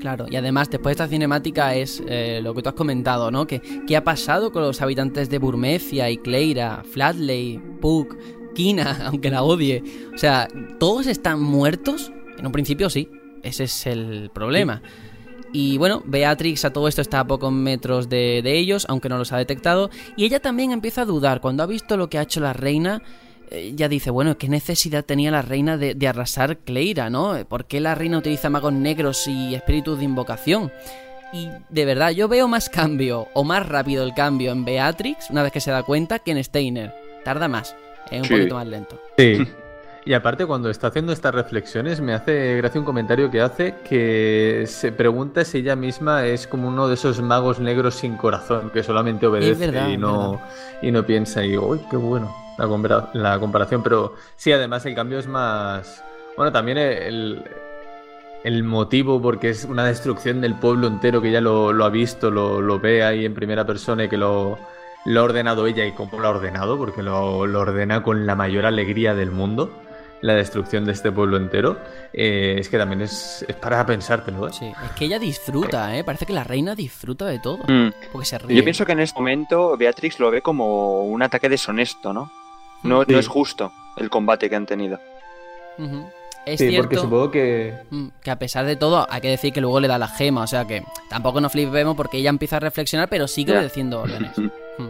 Claro, 0.00 0.26
y 0.28 0.36
además 0.36 0.70
después 0.70 0.96
de 0.96 1.04
esta 1.04 1.10
cinemática 1.10 1.74
es 1.74 2.02
eh, 2.06 2.40
lo 2.42 2.54
que 2.54 2.62
tú 2.62 2.68
has 2.68 2.74
comentado, 2.74 3.30
¿no? 3.30 3.46
Que, 3.46 3.60
¿Qué 3.86 3.96
ha 3.96 4.04
pasado 4.04 4.52
con 4.52 4.62
los 4.62 4.80
habitantes 4.82 5.30
de 5.30 5.38
Burmecia 5.38 6.10
y 6.10 6.18
Cleira, 6.18 6.82
Flatley, 6.90 7.60
Puck, 7.80 8.16
Kina, 8.54 8.98
aunque 9.06 9.30
la 9.30 9.42
odie? 9.42 9.82
O 10.14 10.18
sea, 10.18 10.48
¿todos 10.78 11.06
están 11.06 11.42
muertos? 11.42 12.12
En 12.38 12.46
un 12.46 12.52
principio 12.52 12.90
sí, 12.90 13.08
ese 13.42 13.64
es 13.64 13.86
el 13.86 14.30
problema. 14.34 14.82
Y 15.52 15.78
bueno, 15.78 16.02
Beatrix 16.04 16.64
a 16.64 16.72
todo 16.72 16.88
esto 16.88 17.00
está 17.00 17.20
a 17.20 17.26
pocos 17.26 17.52
metros 17.52 18.08
de, 18.08 18.40
de 18.42 18.58
ellos, 18.58 18.86
aunque 18.88 19.08
no 19.08 19.18
los 19.18 19.32
ha 19.32 19.38
detectado, 19.38 19.88
y 20.16 20.24
ella 20.24 20.40
también 20.40 20.72
empieza 20.72 21.02
a 21.02 21.04
dudar 21.04 21.40
cuando 21.40 21.62
ha 21.62 21.66
visto 21.66 21.96
lo 21.96 22.10
que 22.10 22.18
ha 22.18 22.22
hecho 22.22 22.40
la 22.40 22.52
reina 22.52 23.02
eh, 23.50 23.72
ya 23.74 23.88
dice, 23.88 24.10
bueno, 24.10 24.36
¿qué 24.36 24.48
necesidad 24.48 25.04
tenía 25.04 25.30
la 25.30 25.42
reina 25.42 25.76
de, 25.76 26.08
arrasar 26.08 26.58
Cleira, 26.58 27.10
no? 27.10 27.36
¿Por 27.48 27.66
qué 27.66 27.80
la 27.80 27.94
reina 27.94 28.18
utiliza 28.18 28.50
magos 28.50 28.72
negros 28.72 29.26
y 29.26 29.54
espíritus 29.54 29.98
de 29.98 30.04
invocación? 30.04 30.72
Y 31.32 31.48
de 31.68 31.84
verdad, 31.84 32.10
yo 32.10 32.28
veo 32.28 32.46
más 32.46 32.68
cambio, 32.68 33.28
o 33.34 33.44
más 33.44 33.68
rápido 33.68 34.04
el 34.04 34.14
cambio 34.14 34.52
en 34.52 34.64
Beatrix, 34.64 35.30
una 35.30 35.42
vez 35.42 35.52
que 35.52 35.60
se 35.60 35.70
da 35.70 35.82
cuenta, 35.82 36.20
que 36.20 36.30
en 36.30 36.42
Steiner. 36.42 36.94
Tarda 37.24 37.48
más, 37.48 37.74
es 38.10 38.22
un 38.22 38.28
poquito 38.28 38.54
más 38.54 38.66
lento. 38.66 39.00
Sí. 39.16 39.46
Y 40.06 40.12
aparte, 40.12 40.44
cuando 40.44 40.68
está 40.68 40.88
haciendo 40.88 41.14
estas 41.14 41.34
reflexiones, 41.34 41.98
me 42.02 42.12
hace 42.12 42.58
gracia 42.58 42.78
un 42.78 42.84
comentario 42.84 43.30
que 43.30 43.40
hace 43.40 43.76
que 43.88 44.64
se 44.66 44.92
pregunta 44.92 45.46
si 45.46 45.60
ella 45.60 45.76
misma 45.76 46.26
es 46.26 46.46
como 46.46 46.68
uno 46.68 46.88
de 46.88 46.94
esos 46.94 47.22
magos 47.22 47.58
negros 47.58 47.94
sin 47.94 48.18
corazón, 48.18 48.68
que 48.68 48.82
solamente 48.82 49.26
obedece 49.26 49.72
y, 49.90 49.96
no, 49.96 50.42
y 50.82 50.90
no 50.90 51.06
piensa. 51.06 51.42
Y 51.42 51.52
digo, 51.52 51.68
uy, 51.68 51.80
qué 51.90 51.96
bueno 51.96 52.43
la, 52.58 53.10
la 53.12 53.38
comparación, 53.38 53.82
pero 53.82 54.14
sí, 54.36 54.52
además 54.52 54.84
el 54.86 54.94
cambio 54.94 55.18
es 55.18 55.26
más... 55.26 56.02
Bueno, 56.36 56.50
también 56.50 56.78
el, 56.78 57.44
el 58.44 58.62
motivo, 58.62 59.20
porque 59.20 59.50
es 59.50 59.64
una 59.64 59.84
destrucción 59.86 60.40
del 60.40 60.54
pueblo 60.54 60.86
entero 60.86 61.22
que 61.22 61.30
ya 61.30 61.40
lo, 61.40 61.72
lo 61.72 61.84
ha 61.84 61.90
visto, 61.90 62.30
lo, 62.30 62.60
lo, 62.60 62.78
ve 62.78 63.02
ahí 63.02 63.24
en 63.24 63.34
primera 63.34 63.64
persona 63.64 64.04
y 64.04 64.08
que 64.08 64.16
lo, 64.16 64.58
lo, 65.04 65.20
ha 65.20 65.22
ordenado 65.22 65.66
ella 65.66 65.86
y 65.86 65.92
cómo 65.92 66.18
lo 66.18 66.26
ha 66.28 66.30
ordenado, 66.30 66.76
porque 66.76 67.02
lo, 67.02 67.46
lo 67.46 67.60
ordena 67.60 68.02
con 68.02 68.26
la 68.26 68.34
mayor 68.34 68.66
alegría 68.66 69.14
del 69.14 69.30
mundo 69.30 69.70
la 70.24 70.34
destrucción 70.34 70.86
de 70.86 70.92
este 70.92 71.12
pueblo 71.12 71.36
entero, 71.36 71.76
eh, 72.14 72.56
es 72.58 72.70
que 72.70 72.78
también 72.78 73.02
es, 73.02 73.44
es, 73.46 73.54
para 73.56 73.84
pensártelo. 73.84 74.48
¿eh? 74.48 74.52
Sí, 74.54 74.64
es 74.64 74.90
que 74.92 75.04
ella 75.04 75.18
disfruta, 75.18 75.94
¿eh? 75.94 76.02
Parece 76.02 76.24
que 76.24 76.32
la 76.32 76.44
reina 76.44 76.74
disfruta 76.74 77.26
de 77.26 77.38
todo. 77.38 77.58
Mm. 77.68 77.92
Porque 78.10 78.24
se 78.24 78.38
ríe. 78.38 78.56
Yo 78.56 78.64
pienso 78.64 78.86
que 78.86 78.92
en 78.92 79.00
este 79.00 79.18
momento 79.18 79.76
Beatrix 79.76 80.18
lo 80.18 80.30
ve 80.30 80.40
como 80.40 81.02
un 81.02 81.22
ataque 81.22 81.50
deshonesto, 81.50 82.14
¿no? 82.14 82.30
No, 82.84 83.02
es 83.02 83.26
justo 83.26 83.72
el 83.96 84.10
combate 84.10 84.48
que 84.48 84.56
han 84.56 84.66
tenido. 84.66 85.00
Es 86.46 86.60
sí, 86.60 86.76
porque 86.76 86.96
supongo 86.96 87.30
que... 87.30 87.74
Mm, 87.90 88.08
que 88.22 88.30
a 88.30 88.38
pesar 88.38 88.66
de 88.66 88.76
todo, 88.76 89.06
hay 89.10 89.20
que 89.20 89.28
decir 89.28 89.52
que 89.52 89.60
luego 89.60 89.80
le 89.80 89.88
da 89.88 89.98
la 89.98 90.08
gema, 90.08 90.42
o 90.42 90.46
sea 90.46 90.66
que 90.66 90.84
tampoco 91.08 91.40
nos 91.40 91.52
flipemos 91.52 91.96
porque 91.96 92.18
ella 92.18 92.30
empieza 92.30 92.58
a 92.58 92.60
reflexionar, 92.60 93.08
pero 93.08 93.26
sigue 93.26 93.52
obedeciendo 93.52 94.00
órdenes. 94.00 94.32
Mm. 94.76 94.88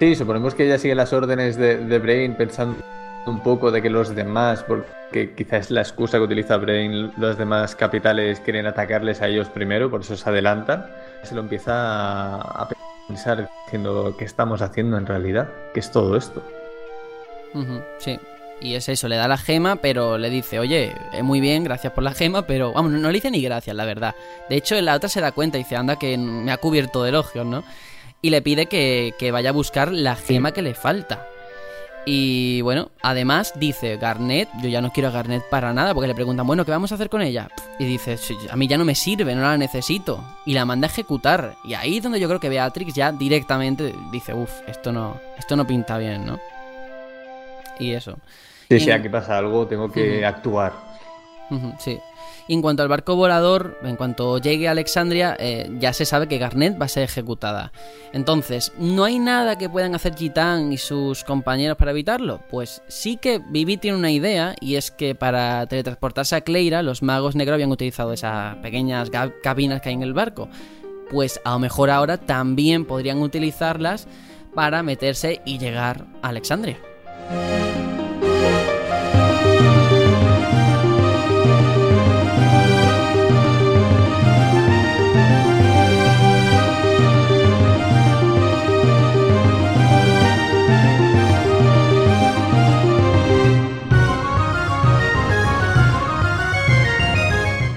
Sí, 0.00 0.16
suponemos 0.16 0.56
que 0.56 0.66
ella 0.66 0.76
sigue 0.76 0.96
las 0.96 1.12
órdenes 1.12 1.56
de, 1.56 1.98
Brain 2.00 2.34
pensando 2.34 2.82
un 3.26 3.40
poco 3.40 3.70
de 3.70 3.80
que 3.80 3.88
los 3.88 4.12
demás, 4.12 4.64
porque 4.64 5.34
quizás 5.36 5.66
es 5.66 5.70
la 5.70 5.82
excusa 5.82 6.18
que 6.18 6.24
utiliza 6.24 6.56
Brain, 6.56 7.12
los 7.16 7.38
demás 7.38 7.76
capitales 7.76 8.40
quieren 8.40 8.66
atacarles 8.66 9.22
a 9.22 9.28
ellos 9.28 9.48
primero, 9.50 9.88
por 9.88 10.00
eso 10.00 10.16
se 10.16 10.28
adelantan. 10.28 10.84
Se 11.22 11.36
lo 11.36 11.42
empieza 11.42 12.34
a 12.40 12.68
pensar 13.06 13.48
diciendo 13.66 14.16
qué 14.18 14.24
estamos 14.24 14.62
haciendo 14.62 14.98
en 14.98 15.06
realidad, 15.06 15.48
qué 15.72 15.78
es 15.78 15.92
todo 15.92 16.16
esto 16.16 16.42
sí. 17.98 18.18
Y 18.60 18.74
es 18.74 18.88
eso, 18.88 19.08
le 19.08 19.16
da 19.16 19.28
la 19.28 19.36
gema, 19.36 19.76
pero 19.76 20.16
le 20.16 20.30
dice, 20.30 20.58
oye, 20.58 20.94
es 21.12 21.22
muy 21.22 21.40
bien, 21.40 21.64
gracias 21.64 21.92
por 21.92 22.02
la 22.02 22.12
gema, 22.12 22.46
pero 22.46 22.72
vamos, 22.72 22.92
no, 22.92 23.08
le 23.08 23.14
dice 23.14 23.30
ni 23.30 23.42
gracias, 23.42 23.76
la 23.76 23.84
verdad. 23.84 24.14
De 24.48 24.56
hecho, 24.56 24.80
la 24.80 24.94
otra 24.94 25.08
se 25.08 25.20
da 25.20 25.32
cuenta 25.32 25.58
y 25.58 25.62
dice, 25.62 25.76
anda, 25.76 25.96
que 25.96 26.16
me 26.16 26.50
ha 26.50 26.56
cubierto 26.56 27.02
de 27.02 27.10
elogios, 27.10 27.44
¿no? 27.44 27.64
Y 28.22 28.30
le 28.30 28.40
pide 28.40 28.66
que, 28.66 29.30
vaya 29.30 29.50
a 29.50 29.52
buscar 29.52 29.92
la 29.92 30.16
gema 30.16 30.52
que 30.52 30.62
le 30.62 30.74
falta. 30.74 31.26
Y 32.06 32.60
bueno, 32.62 32.92
además 33.02 33.52
dice, 33.56 33.96
Garnet, 33.96 34.48
yo 34.62 34.68
ya 34.68 34.80
no 34.80 34.92
quiero 34.92 35.08
a 35.08 35.12
Garnet 35.12 35.42
para 35.50 35.74
nada, 35.74 35.92
porque 35.92 36.08
le 36.08 36.14
preguntan, 36.14 36.46
bueno, 36.46 36.64
¿qué 36.64 36.70
vamos 36.70 36.92
a 36.92 36.94
hacer 36.94 37.10
con 37.10 37.20
ella? 37.20 37.48
Y 37.78 37.84
dice, 37.84 38.16
a 38.48 38.56
mí 38.56 38.68
ya 38.68 38.78
no 38.78 38.84
me 38.84 38.94
sirve, 38.94 39.34
no 39.34 39.42
la 39.42 39.58
necesito. 39.58 40.24
Y 40.46 40.54
la 40.54 40.64
manda 40.64 40.86
a 40.86 40.90
ejecutar. 40.90 41.56
Y 41.64 41.74
ahí 41.74 41.98
es 41.98 42.02
donde 42.04 42.20
yo 42.20 42.28
creo 42.28 42.40
que 42.40 42.48
Beatrix 42.48 42.94
ya 42.94 43.12
directamente 43.12 43.92
dice, 44.12 44.32
uff, 44.32 44.52
esto 44.68 44.92
no, 44.92 45.20
esto 45.36 45.56
no 45.56 45.66
pinta 45.66 45.98
bien, 45.98 46.24
¿no? 46.24 46.38
Y 47.78 47.92
eso. 47.92 48.18
Sí, 48.68 48.80
si 48.80 48.90
aquí 48.90 49.08
pasa 49.08 49.38
algo, 49.38 49.66
tengo 49.66 49.90
que 49.90 50.24
actuar. 50.24 50.72
sí. 51.78 51.98
Y 52.48 52.54
en 52.54 52.62
cuanto 52.62 52.82
al 52.82 52.88
barco 52.88 53.16
volador, 53.16 53.76
en 53.82 53.96
cuanto 53.96 54.38
llegue 54.38 54.68
a 54.68 54.70
Alexandria, 54.70 55.36
eh, 55.38 55.68
ya 55.80 55.92
se 55.92 56.04
sabe 56.04 56.28
que 56.28 56.38
Garnet 56.38 56.80
va 56.80 56.84
a 56.84 56.88
ser 56.88 57.02
ejecutada. 57.02 57.72
Entonces, 58.12 58.72
¿no 58.78 59.04
hay 59.04 59.18
nada 59.18 59.58
que 59.58 59.68
puedan 59.68 59.96
hacer 59.96 60.14
Gitán 60.14 60.72
y 60.72 60.78
sus 60.78 61.24
compañeros 61.24 61.76
para 61.76 61.90
evitarlo? 61.90 62.40
Pues 62.48 62.82
sí 62.86 63.16
que 63.16 63.40
Vivi 63.44 63.78
tiene 63.78 63.98
una 63.98 64.12
idea, 64.12 64.54
y 64.60 64.76
es 64.76 64.92
que 64.92 65.16
para 65.16 65.66
teletransportarse 65.66 66.36
a 66.36 66.40
Cleira, 66.42 66.82
los 66.82 67.02
magos 67.02 67.34
negros 67.34 67.54
habían 67.54 67.72
utilizado 67.72 68.12
esas 68.12 68.56
pequeñas 68.56 69.10
cabinas 69.42 69.80
que 69.80 69.88
hay 69.88 69.96
en 69.96 70.04
el 70.04 70.14
barco. 70.14 70.48
Pues 71.10 71.40
a 71.44 71.50
lo 71.50 71.58
mejor 71.58 71.90
ahora 71.90 72.16
también 72.16 72.84
podrían 72.84 73.22
utilizarlas 73.22 74.06
para 74.54 74.84
meterse 74.84 75.40
y 75.44 75.58
llegar 75.58 76.06
a 76.22 76.28
Alexandria. 76.28 76.78
Música 77.28 77.85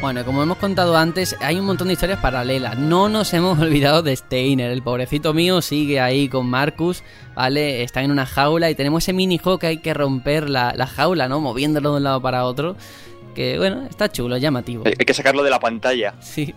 Bueno, 0.10 0.26
como 0.26 0.42
hemos 0.42 0.58
contado 0.58 0.98
antes, 0.98 1.36
hay 1.40 1.60
un 1.60 1.68
montón 1.68 1.86
de 1.86 1.94
historias 1.94 2.18
paralelas. 2.18 2.80
No 2.80 3.10
nos 3.10 3.32
hemos 3.36 3.60
olvidado 3.62 4.02
de 4.02 4.16
Steiner. 4.16 4.72
El 4.72 4.82
pobrecito 4.82 5.36
mío 5.36 5.62
sigue 5.62 6.00
ahí 6.00 6.28
con 6.28 6.48
Marcus, 6.50 7.04
¿vale? 7.36 7.84
Está 7.84 8.02
en 8.02 8.10
una 8.10 8.26
jaula 8.26 8.72
y 8.72 8.74
tenemos 8.74 9.04
ese 9.04 9.14
minijuego 9.14 9.60
que 9.60 9.68
hay 9.68 9.78
que 9.78 9.94
romper 9.94 10.50
la, 10.50 10.74
la 10.76 10.88
jaula, 10.88 11.30
¿no? 11.30 11.42
Moviéndolo 11.42 11.92
de 11.92 11.98
un 11.98 12.04
lado 12.06 12.20
para 12.24 12.46
otro. 12.46 12.76
Que 13.36 13.60
bueno, 13.60 13.86
está 13.88 14.12
chulo, 14.12 14.38
llamativo. 14.38 14.82
Hay 14.88 14.94
que 14.96 15.14
sacarlo 15.14 15.44
de 15.44 15.52
la 15.52 15.60
pantalla. 15.60 16.16
Sí. 16.22 16.56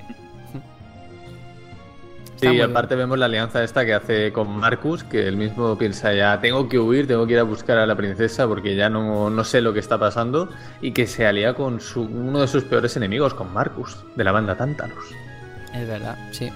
Sí, 2.50 2.56
y 2.56 2.60
aparte 2.60 2.94
vemos 2.96 3.18
la 3.18 3.26
alianza 3.26 3.62
esta 3.62 3.84
que 3.84 3.94
hace 3.94 4.32
con 4.32 4.48
Marcus, 4.56 5.04
que 5.04 5.26
él 5.28 5.36
mismo 5.36 5.76
piensa 5.78 6.12
ya, 6.12 6.40
tengo 6.40 6.68
que 6.68 6.78
huir, 6.78 7.06
tengo 7.06 7.26
que 7.26 7.34
ir 7.34 7.38
a 7.38 7.44
buscar 7.44 7.78
a 7.78 7.86
la 7.86 7.94
princesa 7.96 8.46
porque 8.48 8.74
ya 8.76 8.88
no, 8.90 9.30
no 9.30 9.44
sé 9.44 9.60
lo 9.60 9.72
que 9.72 9.80
está 9.80 9.98
pasando, 9.98 10.48
y 10.80 10.92
que 10.92 11.06
se 11.06 11.26
alía 11.26 11.54
con 11.54 11.80
su- 11.80 12.02
uno 12.02 12.40
de 12.40 12.48
sus 12.48 12.64
peores 12.64 12.96
enemigos, 12.96 13.34
con 13.34 13.52
Marcus, 13.52 13.96
de 14.16 14.24
la 14.24 14.32
banda 14.32 14.56
Tántalos. 14.56 15.04
Es 15.74 15.86
verdad, 15.88 16.18
sí. 16.32 16.50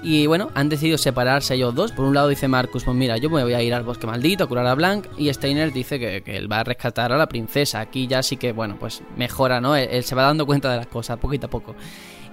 Y 0.00 0.28
bueno, 0.28 0.50
han 0.54 0.68
decidido 0.68 0.96
separarse 0.96 1.54
ellos 1.54 1.74
dos. 1.74 1.90
Por 1.90 2.04
un 2.04 2.14
lado 2.14 2.28
dice 2.28 2.46
Marcus, 2.46 2.84
pues 2.84 2.96
mira, 2.96 3.16
yo 3.16 3.30
me 3.30 3.42
voy 3.42 3.54
a 3.54 3.62
ir 3.62 3.74
al 3.74 3.82
bosque 3.82 4.06
maldito 4.06 4.44
a 4.44 4.46
curar 4.46 4.66
a 4.68 4.74
Blanc. 4.76 5.06
Y 5.16 5.32
Steiner 5.34 5.72
dice 5.72 5.98
que, 5.98 6.22
que 6.22 6.36
él 6.36 6.50
va 6.50 6.60
a 6.60 6.64
rescatar 6.64 7.12
a 7.12 7.16
la 7.16 7.26
princesa. 7.28 7.80
Aquí 7.80 8.06
ya 8.06 8.22
sí 8.22 8.36
que, 8.36 8.52
bueno, 8.52 8.76
pues 8.78 9.02
mejora, 9.16 9.60
¿no? 9.60 9.74
Él, 9.74 9.88
él 9.90 10.04
se 10.04 10.14
va 10.14 10.22
dando 10.22 10.46
cuenta 10.46 10.70
de 10.70 10.76
las 10.76 10.86
cosas, 10.86 11.18
poquito 11.18 11.46
a 11.48 11.50
poco. 11.50 11.74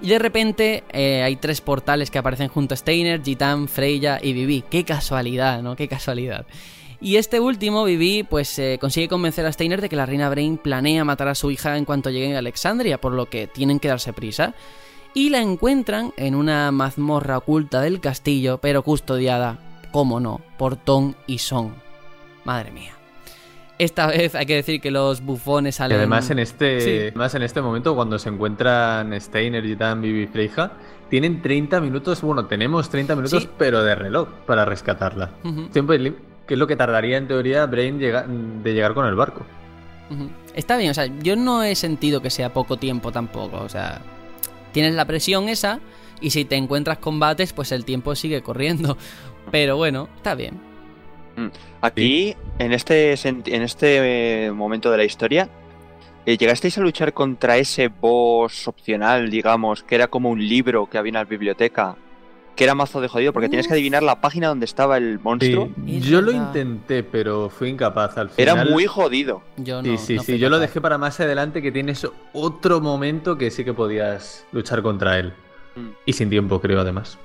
Y 0.01 0.09
de 0.09 0.19
repente 0.19 0.83
eh, 0.91 1.23
hay 1.23 1.35
tres 1.37 1.61
portales 1.61 2.11
que 2.11 2.17
aparecen 2.17 2.49
junto 2.49 2.73
a 2.73 2.77
Steiner, 2.77 3.23
Gitan, 3.23 3.67
Freya 3.67 4.19
y 4.21 4.33
Vivi. 4.33 4.63
Qué 4.69 4.83
casualidad, 4.83 5.61
¿no? 5.61 5.75
Qué 5.75 5.87
casualidad. 5.87 6.45
Y 7.01 7.17
este 7.17 7.39
último, 7.39 7.83
Vivi, 7.83 8.23
pues 8.23 8.57
eh, 8.59 8.77
consigue 8.79 9.07
convencer 9.07 9.45
a 9.45 9.51
Steiner 9.51 9.81
de 9.81 9.89
que 9.89 9.95
la 9.95 10.05
reina 10.05 10.29
Brain 10.29 10.57
planea 10.57 11.03
matar 11.03 11.27
a 11.27 11.35
su 11.35 11.51
hija 11.51 11.77
en 11.77 11.85
cuanto 11.85 12.09
lleguen 12.09 12.35
a 12.35 12.39
Alexandria, 12.39 12.99
por 12.99 13.13
lo 13.13 13.27
que 13.27 13.47
tienen 13.47 13.79
que 13.79 13.89
darse 13.89 14.13
prisa 14.13 14.53
y 15.15 15.29
la 15.29 15.39
encuentran 15.39 16.13
en 16.17 16.35
una 16.35 16.71
mazmorra 16.71 17.37
oculta 17.37 17.81
del 17.81 18.01
castillo, 18.01 18.59
pero 18.59 18.83
custodiada, 18.83 19.57
como 19.91 20.19
no, 20.19 20.41
por 20.57 20.75
Ton 20.75 21.15
y 21.25 21.39
Son. 21.39 21.73
Madre 22.43 22.71
mía. 22.71 22.94
Esta 23.77 24.07
vez 24.07 24.35
hay 24.35 24.45
que 24.45 24.55
decir 24.55 24.79
que 24.79 24.89
los 24.89 25.21
bufones 25.21 25.75
Y 25.75 25.77
salen... 25.79 25.97
además 25.97 26.29
en 26.29 26.39
este, 26.39 26.79
Sí. 26.81 26.89
además 27.09 27.35
en 27.35 27.41
este 27.43 27.61
momento, 27.61 27.93
cuando 27.95 28.17
se 28.17 28.29
encuentran 28.29 29.19
Steiner, 29.19 29.63
Gitan, 29.65 30.01
Vivi 30.01 30.23
y 30.23 30.27
Freija, 30.27 30.71
tienen 31.09 31.41
30 31.41 31.81
minutos, 31.81 32.21
bueno, 32.21 32.45
tenemos 32.45 32.89
30 32.89 33.15
minutos, 33.15 33.43
Sí. 33.43 33.49
pero 33.57 33.83
de 33.83 33.95
reloj 33.95 34.29
para 34.45 34.63
rescatarla. 34.63 35.31
Ujú, 35.43 35.63
Tiempo 35.67 35.91
de 35.91 35.99
li- 35.99 36.15
que 36.47 36.53
es 36.53 36.57
lo 36.59 36.67
que 36.67 36.75
tardaría 36.77 37.17
en 37.17 37.27
teoría 37.27 37.65
Brain 37.65 37.99
llega- 37.99 38.25
de 38.27 38.73
llegar 38.73 38.93
con 38.93 39.07
el 39.07 39.15
barco. 39.15 39.45
Está 40.53 40.77
bien, 40.77 40.91
o 40.91 40.93
sea, 40.93 41.07
yo 41.07 41.35
no 41.35 41.63
he 41.63 41.75
sentido 41.75 42.21
que 42.21 42.29
sea 42.29 42.53
poco 42.53 42.77
tiempo 42.77 43.11
tampoco, 43.11 43.57
o 43.61 43.69
sea... 43.69 44.01
Tienes 44.71 44.93
la 44.93 45.05
presión 45.05 45.47
esa 45.49 45.79
y 46.21 46.29
si 46.31 46.43
te 46.45 46.55
encuentras 46.57 46.97
combates, 46.99 47.53
pues 47.53 47.71
el 47.71 47.85
tiempo 47.85 48.13
sigue 48.15 48.41
corriendo. 48.41 48.97
Pero 49.51 49.77
bueno, 49.77 50.09
está 50.17 50.35
bien. 50.35 50.59
Aquí, 51.81 52.35
en 52.59 52.71
este, 52.71 53.15
senti- 53.17 53.53
en 53.53 53.61
este 53.61 54.45
eh, 54.47 54.51
momento 54.51 54.89
de 54.91 54.97
la 54.97 55.03
historia, 55.03 55.49
eh, 56.25 56.37
¿llegasteis 56.37 56.77
a 56.77 56.81
luchar 56.81 57.13
contra 57.13 57.57
ese 57.57 57.89
boss 57.89 58.67
opcional, 58.67 59.29
digamos, 59.29 59.83
que 59.83 59.95
era 59.95 60.07
como 60.07 60.29
un 60.29 60.39
libro 60.47 60.87
que 60.89 60.97
había 60.97 61.09
en 61.09 61.15
la 61.15 61.23
biblioteca? 61.25 61.95
Que 62.55 62.63
era 62.63 62.73
mazo 62.73 63.01
de 63.01 63.09
jodido, 63.09 63.33
porque 63.33 63.49
tienes 63.49 63.67
que 63.67 63.73
adivinar 63.73 64.01
la 64.01 64.21
página 64.21 64.47
donde 64.47 64.63
estaba 64.63 64.95
el 64.95 65.19
monstruo. 65.19 65.69
Yo 65.85 66.21
lo 66.21 66.31
intenté, 66.31 67.03
pero 67.03 67.49
fui 67.49 67.67
incapaz 67.67 68.17
al 68.17 68.29
final. 68.29 68.57
Era 68.57 68.65
muy 68.71 68.85
jodido. 68.87 69.43
Yo 69.57 69.81
no... 69.81 69.97
Sí, 69.97 69.97
sí, 69.97 70.15
no 70.15 70.23
sí. 70.23 70.37
Yo 70.37 70.49
lo 70.49 70.57
dejé 70.59 70.79
para 70.79 70.97
más 70.97 71.19
adelante 71.19 71.61
que 71.61 71.73
tienes 71.73 72.07
otro 72.31 72.79
momento 72.79 73.37
que 73.37 73.51
sí 73.51 73.65
que 73.65 73.73
podías 73.73 74.45
luchar 74.53 74.81
contra 74.81 75.19
él. 75.19 75.33
Mm. 75.75 75.89
Y 76.05 76.13
sin 76.13 76.29
tiempo, 76.29 76.61
creo, 76.61 76.79
además. 76.79 77.17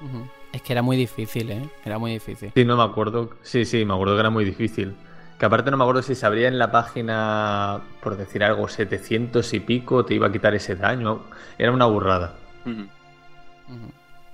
Ujú. 0.00 0.26
Es 0.52 0.62
que 0.62 0.72
era 0.72 0.82
muy 0.82 0.96
difícil, 0.96 1.50
¿eh? 1.50 1.68
Era 1.84 1.98
muy 1.98 2.12
difícil. 2.12 2.52
Sí, 2.54 2.64
no 2.64 2.76
me 2.76 2.82
acuerdo. 2.82 3.30
Sí, 3.42 3.64
sí, 3.64 3.84
me 3.84 3.94
acuerdo 3.94 4.14
que 4.14 4.20
era 4.20 4.30
muy 4.30 4.44
difícil. 4.44 4.94
Que 5.38 5.46
aparte 5.46 5.70
no 5.70 5.76
me 5.76 5.84
acuerdo 5.84 6.02
si 6.02 6.14
se 6.14 6.26
abría 6.26 6.48
en 6.48 6.58
la 6.58 6.70
página, 6.70 7.80
por 8.02 8.16
decir 8.16 8.44
algo, 8.44 8.68
700 8.68 9.54
y 9.54 9.60
pico, 9.60 10.04
te 10.04 10.14
iba 10.14 10.26
a 10.26 10.32
quitar 10.32 10.54
ese 10.54 10.76
daño. 10.76 11.22
Era 11.56 11.72
una 11.72 11.86
burrada. 11.86 12.34
Ujú. 12.66 12.86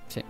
Sí. 0.07 0.21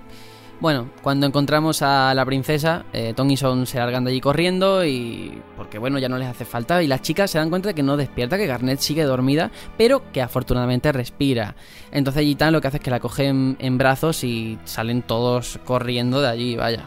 Bueno, 0.60 0.90
cuando 1.04 1.28
encontramos 1.28 1.84
a 1.84 2.12
la 2.16 2.26
princesa, 2.26 2.84
eh, 2.92 3.14
Tom 3.16 3.30
y 3.30 3.38
Son 3.38 3.68
se 3.68 3.78
largan 3.78 4.04
de 4.04 4.10
allí 4.10 4.20
corriendo 4.20 4.84
y... 4.84 5.40
Porque 5.56 5.78
bueno, 5.78 6.00
ya 6.00 6.10
no 6.10 6.18
les 6.18 6.28
hace 6.28 6.46
falta 6.46 6.82
y 6.82 6.88
las 6.88 7.04
chicas 7.04 7.30
se 7.30 7.38
dan 7.38 7.52
cuenta 7.52 7.70
de 7.70 7.76
que 7.76 7.84
no 7.84 7.96
despierta, 7.96 8.38
que 8.38 8.48
Garnet 8.48 8.80
sigue 8.80 9.04
dormida, 9.04 9.52
pero 9.78 10.12
que 10.12 10.20
afortunadamente 10.20 10.92
respira. 10.92 11.56
Entonces 11.92 12.24
Gitan 12.24 12.54
lo 12.54 12.60
que 12.62 12.70
hace 12.70 12.78
es 12.78 12.84
que 12.84 12.90
la 12.90 13.00
coge 13.00 13.28
en, 13.28 13.78
brazos 13.78 14.24
y 14.24 14.58
salen 14.66 15.04
todos 15.04 15.60
corriendo 15.64 16.22
de 16.22 16.28
allí, 16.28 16.56
vaya. 16.56 16.86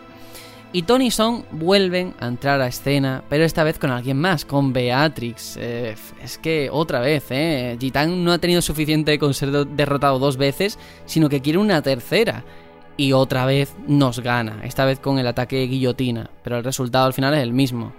Y 0.73 0.83
Tony 0.83 1.07
y 1.07 1.11
Son 1.13 1.45
vuelven 1.53 2.15
a 2.19 2.27
entrar 2.27 2.61
a 2.61 2.67
escena, 2.67 3.23
pero 3.29 3.45
esta 3.45 3.63
vez 3.63 3.79
con 3.79 3.91
alguien 3.93 4.19
más, 4.21 4.45
con 4.45 4.73
Beatrix. 4.73 5.57
Eh, 5.61 5.95
es 6.23 6.39
que 6.39 6.69
otra 6.73 6.99
vez, 7.01 7.25
¿eh? 7.31 7.77
Gitan 7.79 8.25
no 8.25 8.33
ha 8.33 8.39
tenido 8.39 8.63
suficiente 8.63 9.17
con 9.21 9.33
ser 9.33 9.53
de- 9.53 9.65
derrotado 9.65 10.19
dos 10.19 10.37
veces, 10.37 10.77
sino 11.07 11.29
que 11.29 11.41
quiere 11.41 11.59
una 11.59 11.83
tercera. 11.83 12.45
Y 13.01 13.13
otra 13.15 13.47
vez 13.47 13.75
nos 13.87 14.21
gana, 14.21 14.61
esta 14.65 14.85
vez 14.85 14.99
con 15.01 15.19
el 15.19 15.27
ataque 15.27 15.63
guillotina, 15.67 16.29
pero 16.45 16.59
el 16.59 16.65
resultado 16.65 17.07
al 17.07 17.15
final 17.15 17.33
es 17.33 17.43
el 17.43 17.53
mismo. 17.55 17.95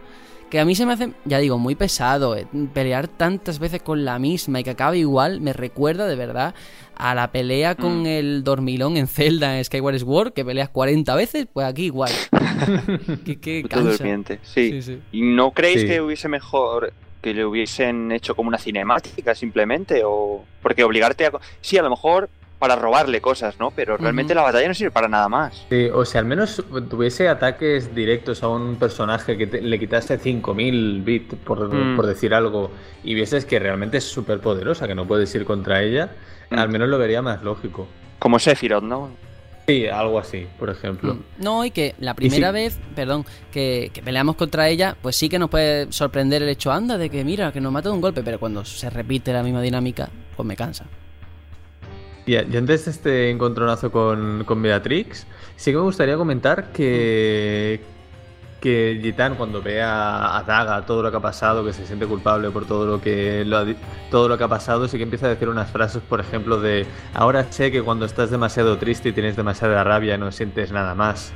Que 0.51 0.59
a 0.59 0.65
mí 0.65 0.75
se 0.75 0.85
me 0.85 0.93
hace, 0.93 1.13
ya 1.25 1.39
digo, 1.39 1.57
muy 1.57 1.73
pesado. 1.75 2.35
eh, 2.35 2.45
Pelear 2.73 3.07
tantas 3.07 3.57
veces 3.57 3.81
con 3.81 4.05
la 4.05 4.19
misma 4.19 4.59
y 4.59 4.63
que 4.63 4.69
acabe 4.71 4.97
igual 4.99 5.41
me 5.41 5.53
recuerda 5.53 6.05
de 6.07 6.15
verdad 6.15 6.53
a 6.95 7.15
la 7.15 7.31
pelea 7.31 7.73
con 7.73 8.03
Mm. 8.03 8.05
el 8.05 8.43
dormilón 8.43 8.95
en 8.97 9.07
Zelda 9.07 9.57
en 9.57 9.63
Skyward 9.65 9.97
Sword, 9.99 10.33
que 10.33 10.45
peleas 10.45 10.69
40 10.69 11.15
veces, 11.15 11.47
pues 11.51 11.65
aquí 11.65 11.85
igual. 11.85 12.11
que 13.41 13.61
Puto 13.63 13.75
cansa. 13.75 13.91
durmiente, 13.97 14.39
sí. 14.43 14.71
Sí, 14.71 14.81
sí. 14.83 14.99
¿Y 15.11 15.21
no 15.23 15.49
creéis 15.51 15.81
Sí. 15.81 15.87
que 15.87 16.01
hubiese 16.01 16.27
mejor 16.27 16.93
que 17.21 17.33
le 17.33 17.45
hubiesen 17.45 18.11
hecho 18.11 18.35
como 18.35 18.49
una 18.49 18.57
cinemática 18.59 19.33
simplemente? 19.33 20.01
o 20.05 20.43
Porque 20.61 20.83
obligarte 20.83 21.25
a... 21.25 21.31
Sí, 21.61 21.77
a 21.77 21.81
lo 21.81 21.89
mejor 21.89 22.29
para 22.61 22.75
robarle 22.75 23.21
cosas, 23.21 23.59
¿no? 23.59 23.71
Pero 23.71 23.97
realmente 23.97 24.35
la 24.35 24.43
batalla 24.43 24.67
no 24.67 24.75
sirve 24.75 24.91
para 24.91 25.07
nada 25.07 25.27
más. 25.27 25.65
Sí, 25.67 25.87
o 25.91 26.05
sea, 26.05 26.19
al 26.21 26.27
menos 26.27 26.63
tuviese 26.87 27.27
ataques 27.27 27.95
directos 27.95 28.43
a 28.43 28.49
un 28.49 28.75
personaje 28.75 29.35
que 29.35 29.47
te- 29.47 29.61
le 29.63 29.79
quitase 29.79 30.19
5000 30.19 31.01
bits, 31.01 31.33
por, 31.43 31.73
Mm. 31.73 31.95
por 31.95 32.05
decir 32.05 32.35
algo, 32.35 32.69
y 33.03 33.15
vieses 33.15 33.45
que 33.45 33.57
realmente 33.57 33.97
es 33.97 34.03
súper 34.03 34.39
poderosa, 34.41 34.87
que 34.87 34.93
no 34.93 35.07
puedes 35.07 35.33
ir 35.33 35.43
contra 35.43 35.81
ella, 35.81 36.11
Mm. 36.51 36.59
al 36.59 36.69
menos 36.69 36.87
lo 36.87 36.99
vería 36.99 37.23
más 37.23 37.41
lógico. 37.41 37.87
Como 38.19 38.37
Sephiroth, 38.37 38.83
¿no? 38.83 39.09
Sí, 39.67 39.87
algo 39.87 40.19
así, 40.19 40.45
por 40.59 40.69
ejemplo. 40.69 41.15
Mm. 41.15 41.19
No, 41.39 41.65
y 41.65 41.71
que 41.71 41.95
la 41.99 42.13
primera 42.13 42.51
vez, 42.51 42.79
perdón, 42.95 43.25
que, 43.51 43.89
que 43.91 44.03
peleamos 44.03 44.35
contra 44.35 44.69
ella, 44.69 44.95
pues 45.01 45.15
sí 45.15 45.29
que 45.29 45.39
nos 45.39 45.49
puede 45.49 45.91
sorprender 45.91 46.43
el 46.43 46.49
hecho, 46.49 46.71
anda, 46.71 46.99
de 46.99 47.09
que 47.09 47.23
mira, 47.23 47.51
que 47.51 47.59
nos 47.59 47.71
mata 47.71 47.89
de 47.89 47.95
un 47.95 48.01
golpe, 48.01 48.21
pero 48.21 48.39
cuando 48.39 48.63
se 48.65 48.87
repite 48.91 49.33
la 49.33 49.41
misma 49.41 49.61
dinámica, 49.63 50.09
pues 50.35 50.45
me 50.45 50.55
cansa. 50.55 50.85
Y, 52.25 52.35
antes 52.35 52.85
de 52.85 52.91
este 52.91 53.29
encontronazo 53.31 53.91
con, 53.91 54.43
con 54.45 54.61
Beatrix, 54.61 55.25
sí 55.55 55.71
que 55.71 55.77
me 55.77 55.83
gustaría 55.83 56.17
comentar 56.17 56.71
que, 56.71 57.81
que 58.59 58.99
Gitan 59.01 59.35
cuando 59.35 59.61
ve 59.61 59.81
a, 59.81 60.37
a 60.37 60.43
Daga 60.43 60.85
todo 60.85 61.01
lo 61.01 61.11
que 61.11 61.17
ha 61.17 61.21
pasado, 61.21 61.65
que 61.65 61.73
se 61.73 61.85
siente 61.85 62.05
culpable 62.05 62.51
por 62.51 62.65
todo 62.65 62.85
lo 62.85 63.01
que 63.01 63.43
lo 63.43 63.57
ha 63.57 63.65
todo 64.11 64.29
lo 64.29 64.37
que 64.37 64.43
ha 64.43 64.47
pasado, 64.47 64.87
sí 64.87 64.97
que 64.97 65.03
empieza 65.03 65.25
a 65.25 65.29
decir 65.29 65.49
unas 65.49 65.71
frases, 65.71 66.01
por 66.03 66.19
ejemplo, 66.19 66.61
de 66.61 66.85
ahora 67.13 67.51
sé 67.51 67.71
que 67.71 67.81
cuando 67.81 68.05
estás 68.05 68.29
demasiado 68.29 68.77
triste 68.77 69.09
y 69.09 69.13
tienes 69.13 69.35
demasiada 69.35 69.83
rabia 69.83 70.17
no 70.17 70.31
sientes 70.31 70.71
nada 70.71 70.95
más. 70.95 71.33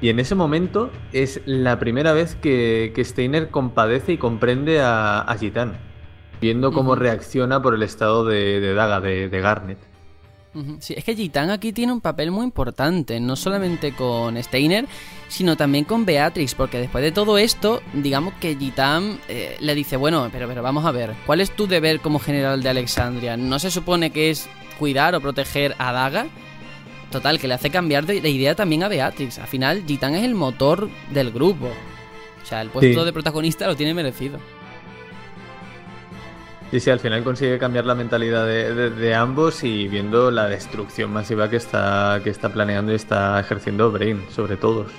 Y 0.00 0.08
en 0.08 0.18
ese 0.18 0.34
momento 0.34 0.90
es 1.12 1.40
la 1.46 1.78
primera 1.78 2.12
vez 2.12 2.34
que, 2.34 2.92
que 2.94 3.04
Steiner 3.04 3.50
compadece 3.50 4.14
y 4.14 4.18
comprende 4.18 4.80
a, 4.80 5.20
a 5.20 5.36
Gitan, 5.36 5.78
viendo 6.40 6.72
cómo 6.72 6.96
reacciona 6.96 7.62
por 7.62 7.74
el 7.74 7.82
estado 7.84 8.24
de, 8.24 8.60
de 8.60 8.74
Daga, 8.74 9.00
de, 9.00 9.28
de 9.28 9.40
Garnet. 9.40 9.91
Sí, 10.80 10.94
es 10.96 11.02
que 11.04 11.14
Gitan 11.14 11.50
aquí 11.50 11.72
tiene 11.72 11.92
un 11.92 12.00
papel 12.02 12.30
muy 12.30 12.44
importante, 12.44 13.18
no 13.20 13.36
solamente 13.36 13.92
con 13.94 14.36
Steiner, 14.42 14.86
sino 15.28 15.56
también 15.56 15.84
con 15.84 16.04
Beatrix, 16.04 16.54
porque 16.54 16.78
después 16.78 17.02
de 17.02 17.10
todo 17.10 17.38
esto, 17.38 17.80
digamos 17.94 18.34
que 18.34 18.54
Gitan 18.56 19.18
eh, 19.28 19.56
le 19.60 19.74
dice, 19.74 19.96
bueno, 19.96 20.28
pero, 20.30 20.46
pero 20.48 20.62
vamos 20.62 20.84
a 20.84 20.90
ver, 20.90 21.14
¿cuál 21.24 21.40
es 21.40 21.50
tu 21.56 21.66
deber 21.66 22.00
como 22.00 22.18
general 22.18 22.62
de 22.62 22.68
Alexandria? 22.68 23.36
¿No 23.38 23.58
se 23.58 23.70
supone 23.70 24.10
que 24.10 24.28
es 24.30 24.46
cuidar 24.78 25.14
o 25.14 25.20
proteger 25.22 25.74
a 25.78 25.90
Daga? 25.92 26.26
Total, 27.10 27.38
que 27.38 27.48
le 27.48 27.54
hace 27.54 27.70
cambiar 27.70 28.04
de, 28.06 28.20
de 28.20 28.30
idea 28.30 28.54
también 28.54 28.82
a 28.82 28.88
Beatrix. 28.88 29.38
Al 29.38 29.46
final, 29.48 29.84
Gitan 29.86 30.14
es 30.14 30.24
el 30.24 30.34
motor 30.34 30.88
del 31.12 31.30
grupo. 31.30 31.66
O 31.66 32.46
sea, 32.46 32.60
el 32.62 32.70
puesto 32.70 33.00
Sí. 33.00 33.04
de 33.06 33.12
protagonista 33.12 33.66
lo 33.66 33.76
tiene 33.76 33.94
merecido. 33.94 34.38
Sí, 36.72 36.80
sí, 36.80 36.90
al 36.90 37.00
final 37.00 37.22
consigue 37.22 37.58
cambiar 37.58 37.84
la 37.84 37.94
mentalidad 37.94 38.46
de, 38.46 38.90
de- 38.90 39.14
ambos 39.14 39.62
y 39.62 39.86
viendo 39.88 40.30
la 40.30 40.48
destrucción 40.48 41.12
masiva 41.12 41.50
que 41.50 41.56
está, 41.56 42.18
que 42.24 42.30
está 42.30 42.48
planeando 42.48 42.92
y 42.92 42.94
está 42.94 43.38
ejerciendo 43.38 43.92
Brain 43.92 44.24
sobre 44.34 44.56
todos. 44.56 44.90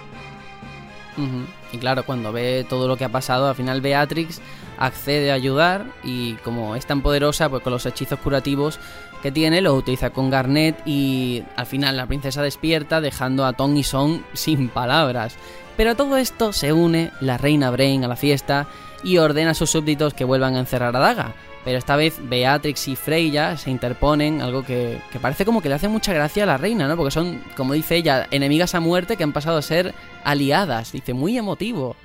Y 1.71 1.77
claro, 1.79 2.03
cuando 2.05 2.31
ve 2.31 2.63
todo 2.69 2.87
lo 2.87 2.95
que 2.95 3.05
ha 3.05 3.09
pasado, 3.09 3.47
al 3.49 3.55
final 3.55 3.81
Beatrix 3.81 4.39
accede 4.77 5.31
a 5.31 5.33
ayudar 5.35 5.85
y 6.03 6.33
como 6.43 6.75
es 6.75 6.85
tan 6.85 7.01
poderosa, 7.01 7.49
pues 7.49 7.63
con 7.63 7.73
los 7.73 7.85
hechizos 7.87 8.19
curativos 8.19 8.79
que 9.23 9.31
tiene 9.31 9.61
los 9.61 9.73
utiliza 9.77 10.11
con 10.11 10.29
Garnet 10.29 10.79
y 10.85 11.43
al 11.55 11.65
final 11.65 11.97
la 11.97 12.05
princesa 12.05 12.43
despierta 12.43 13.01
dejando 13.01 13.45
a 13.45 13.53
Tom 13.53 13.75
y 13.77 13.83
Son 13.83 14.23
sin 14.33 14.69
palabras. 14.69 15.35
Pero 15.75 15.91
a 15.91 15.95
todo 15.95 16.17
esto 16.17 16.53
se 16.53 16.71
une 16.71 17.11
la 17.19 17.37
reina 17.39 17.71
Brain 17.71 18.03
a 18.03 18.07
la 18.07 18.15
fiesta 18.15 18.67
y 19.03 19.17
ordena 19.17 19.51
a 19.51 19.55
sus 19.55 19.71
súbditos 19.71 20.13
que 20.13 20.23
vuelvan 20.23 20.55
a 20.55 20.59
encerrar 20.59 20.95
a 20.95 20.99
Daga. 20.99 21.33
Pero 21.63 21.77
esta 21.77 21.95
vez 21.95 22.17
Beatrix 22.21 22.87
y 22.89 22.95
Freya 22.95 23.57
se 23.57 23.71
interponen, 23.71 24.41
algo 24.41 24.63
que, 24.63 24.99
que, 25.11 25.19
parece 25.19 25.45
como 25.45 25.61
que 25.61 25.69
le 25.69 25.75
hace 25.75 25.87
mucha 25.87 26.13
gracia 26.13 26.43
a 26.43 26.45
la 26.45 26.57
reina, 26.57 26.87
¿no? 26.87 26.97
Porque 26.97 27.11
son, 27.11 27.41
como 27.55 27.73
dice 27.73 27.95
ella, 27.95 28.27
enemigas 28.31 28.75
a 28.75 28.81
muerte 28.81 29.15
que 29.15 29.23
han 29.23 29.31
pasado 29.31 29.57
a 29.57 29.61
ser 29.61 29.93
aliadas. 30.23 30.91
Dice, 30.91 31.13
muy 31.13 31.37
emotivo. 31.37 31.95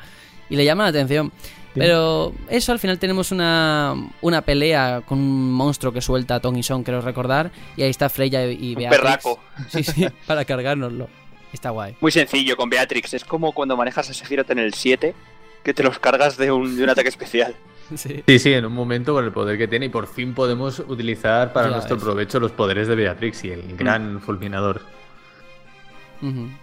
Y 0.48 0.56
le 0.56 0.64
llama 0.64 0.84
la 0.84 0.90
atención. 0.90 1.32
Pero 1.74 2.32
eso, 2.48 2.72
al 2.72 2.78
final 2.78 2.98
tenemos 2.98 3.30
una, 3.30 3.94
una 4.20 4.42
pelea 4.42 5.02
con 5.04 5.18
un 5.18 5.52
monstruo 5.52 5.92
que 5.92 6.00
suelta 6.00 6.36
a 6.36 6.40
Tony 6.40 6.62
Son, 6.62 6.82
quiero 6.82 7.00
recordar. 7.00 7.50
Y 7.76 7.82
ahí 7.82 7.90
está 7.90 8.08
Freya 8.08 8.44
y 8.46 8.74
Beatrix. 8.74 8.84
Un 8.84 8.90
perraco. 8.90 9.40
Sí, 9.68 9.84
sí, 9.84 10.06
para 10.26 10.44
cargárnoslo. 10.44 11.08
Está 11.52 11.70
guay. 11.70 11.96
Muy 12.00 12.12
sencillo 12.12 12.56
con 12.56 12.68
Beatrix. 12.68 13.14
Es 13.14 13.24
como 13.24 13.52
cuando 13.52 13.76
manejas 13.76 14.10
a 14.10 14.14
Sephiroth 14.14 14.50
en 14.50 14.58
el 14.58 14.74
7, 14.74 15.14
que 15.62 15.74
te 15.74 15.82
los 15.82 15.98
cargas 15.98 16.36
de 16.36 16.50
un, 16.52 16.76
de 16.76 16.84
un 16.84 16.90
ataque 16.90 17.08
especial. 17.08 17.54
Sí. 17.96 18.22
sí, 18.26 18.38
sí, 18.38 18.52
en 18.52 18.66
un 18.66 18.72
momento 18.74 19.14
con 19.14 19.24
el 19.24 19.32
poder 19.32 19.56
que 19.56 19.66
tiene 19.68 19.86
y 19.86 19.88
por 19.88 20.06
fin 20.06 20.34
podemos 20.34 20.78
utilizar 20.80 21.52
para 21.52 21.68
Ya 21.68 21.74
nuestro 21.76 21.96
ves. 21.96 22.04
provecho 22.04 22.38
los 22.40 22.52
poderes 22.52 22.86
de 22.88 22.94
Beatrix 22.94 23.44
y 23.44 23.50
el 23.50 23.76
gran 23.76 24.20
fulminador. 24.20 24.82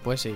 Pues 0.04 0.22
sí. 0.22 0.36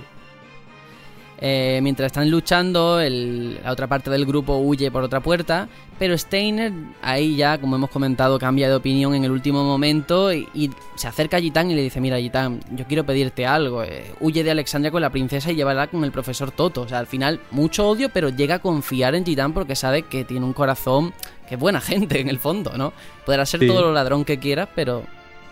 Eh, 1.42 1.80
mientras 1.82 2.06
están 2.08 2.30
luchando, 2.30 3.00
el- 3.00 3.58
la 3.64 3.72
otra 3.72 3.86
parte 3.86 4.10
del 4.10 4.26
grupo 4.26 4.58
huye 4.58 4.90
por 4.90 5.02
otra 5.02 5.20
puerta, 5.20 5.68
pero 5.98 6.16
Steiner 6.18 6.70
ahí 7.00 7.34
ya, 7.36 7.56
como 7.58 7.76
hemos 7.76 7.88
comentado, 7.88 8.38
cambia 8.38 8.68
de 8.68 8.74
opinión 8.74 9.14
en 9.14 9.24
el 9.24 9.30
último 9.30 9.64
momento 9.64 10.32
y, 10.34 10.46
y 10.52 10.70
se 10.96 11.08
acerca 11.08 11.38
a 11.38 11.40
Gitán 11.40 11.70
y 11.70 11.74
le 11.74 11.80
dice, 11.82 11.98
mira 11.98 12.18
Gitán, 12.18 12.60
yo 12.72 12.84
quiero 12.86 13.04
pedirte 13.04 13.46
algo, 13.46 13.82
eh, 13.82 14.04
huye 14.20 14.44
de 14.44 14.50
Alexandria 14.50 14.90
con 14.90 15.00
la 15.00 15.08
princesa 15.08 15.50
y 15.50 15.54
llévala 15.56 15.86
con 15.86 16.04
el 16.04 16.12
profesor 16.12 16.50
Toto. 16.50 16.82
O 16.82 16.88
sea, 16.88 16.98
al 16.98 17.06
final, 17.06 17.40
mucho 17.52 17.88
odio, 17.88 18.10
pero 18.10 18.28
llega 18.28 18.56
a 18.56 18.58
confiar 18.58 19.14
en 19.14 19.24
Gitán 19.24 19.54
porque 19.54 19.76
sabe 19.76 20.02
que 20.02 20.24
tiene 20.24 20.44
un 20.44 20.52
corazón 20.52 21.14
que 21.48 21.54
es 21.54 21.60
buena 21.60 21.80
gente 21.80 22.20
en 22.20 22.28
el 22.28 22.38
fondo, 22.38 22.72
¿no? 22.76 22.92
Podrá 23.24 23.46
ser 23.46 23.60
Sí. 23.60 23.66
todo 23.66 23.80
lo 23.80 23.92
ladrón 23.94 24.26
que 24.26 24.38
quieras, 24.38 24.68
pero 24.74 25.04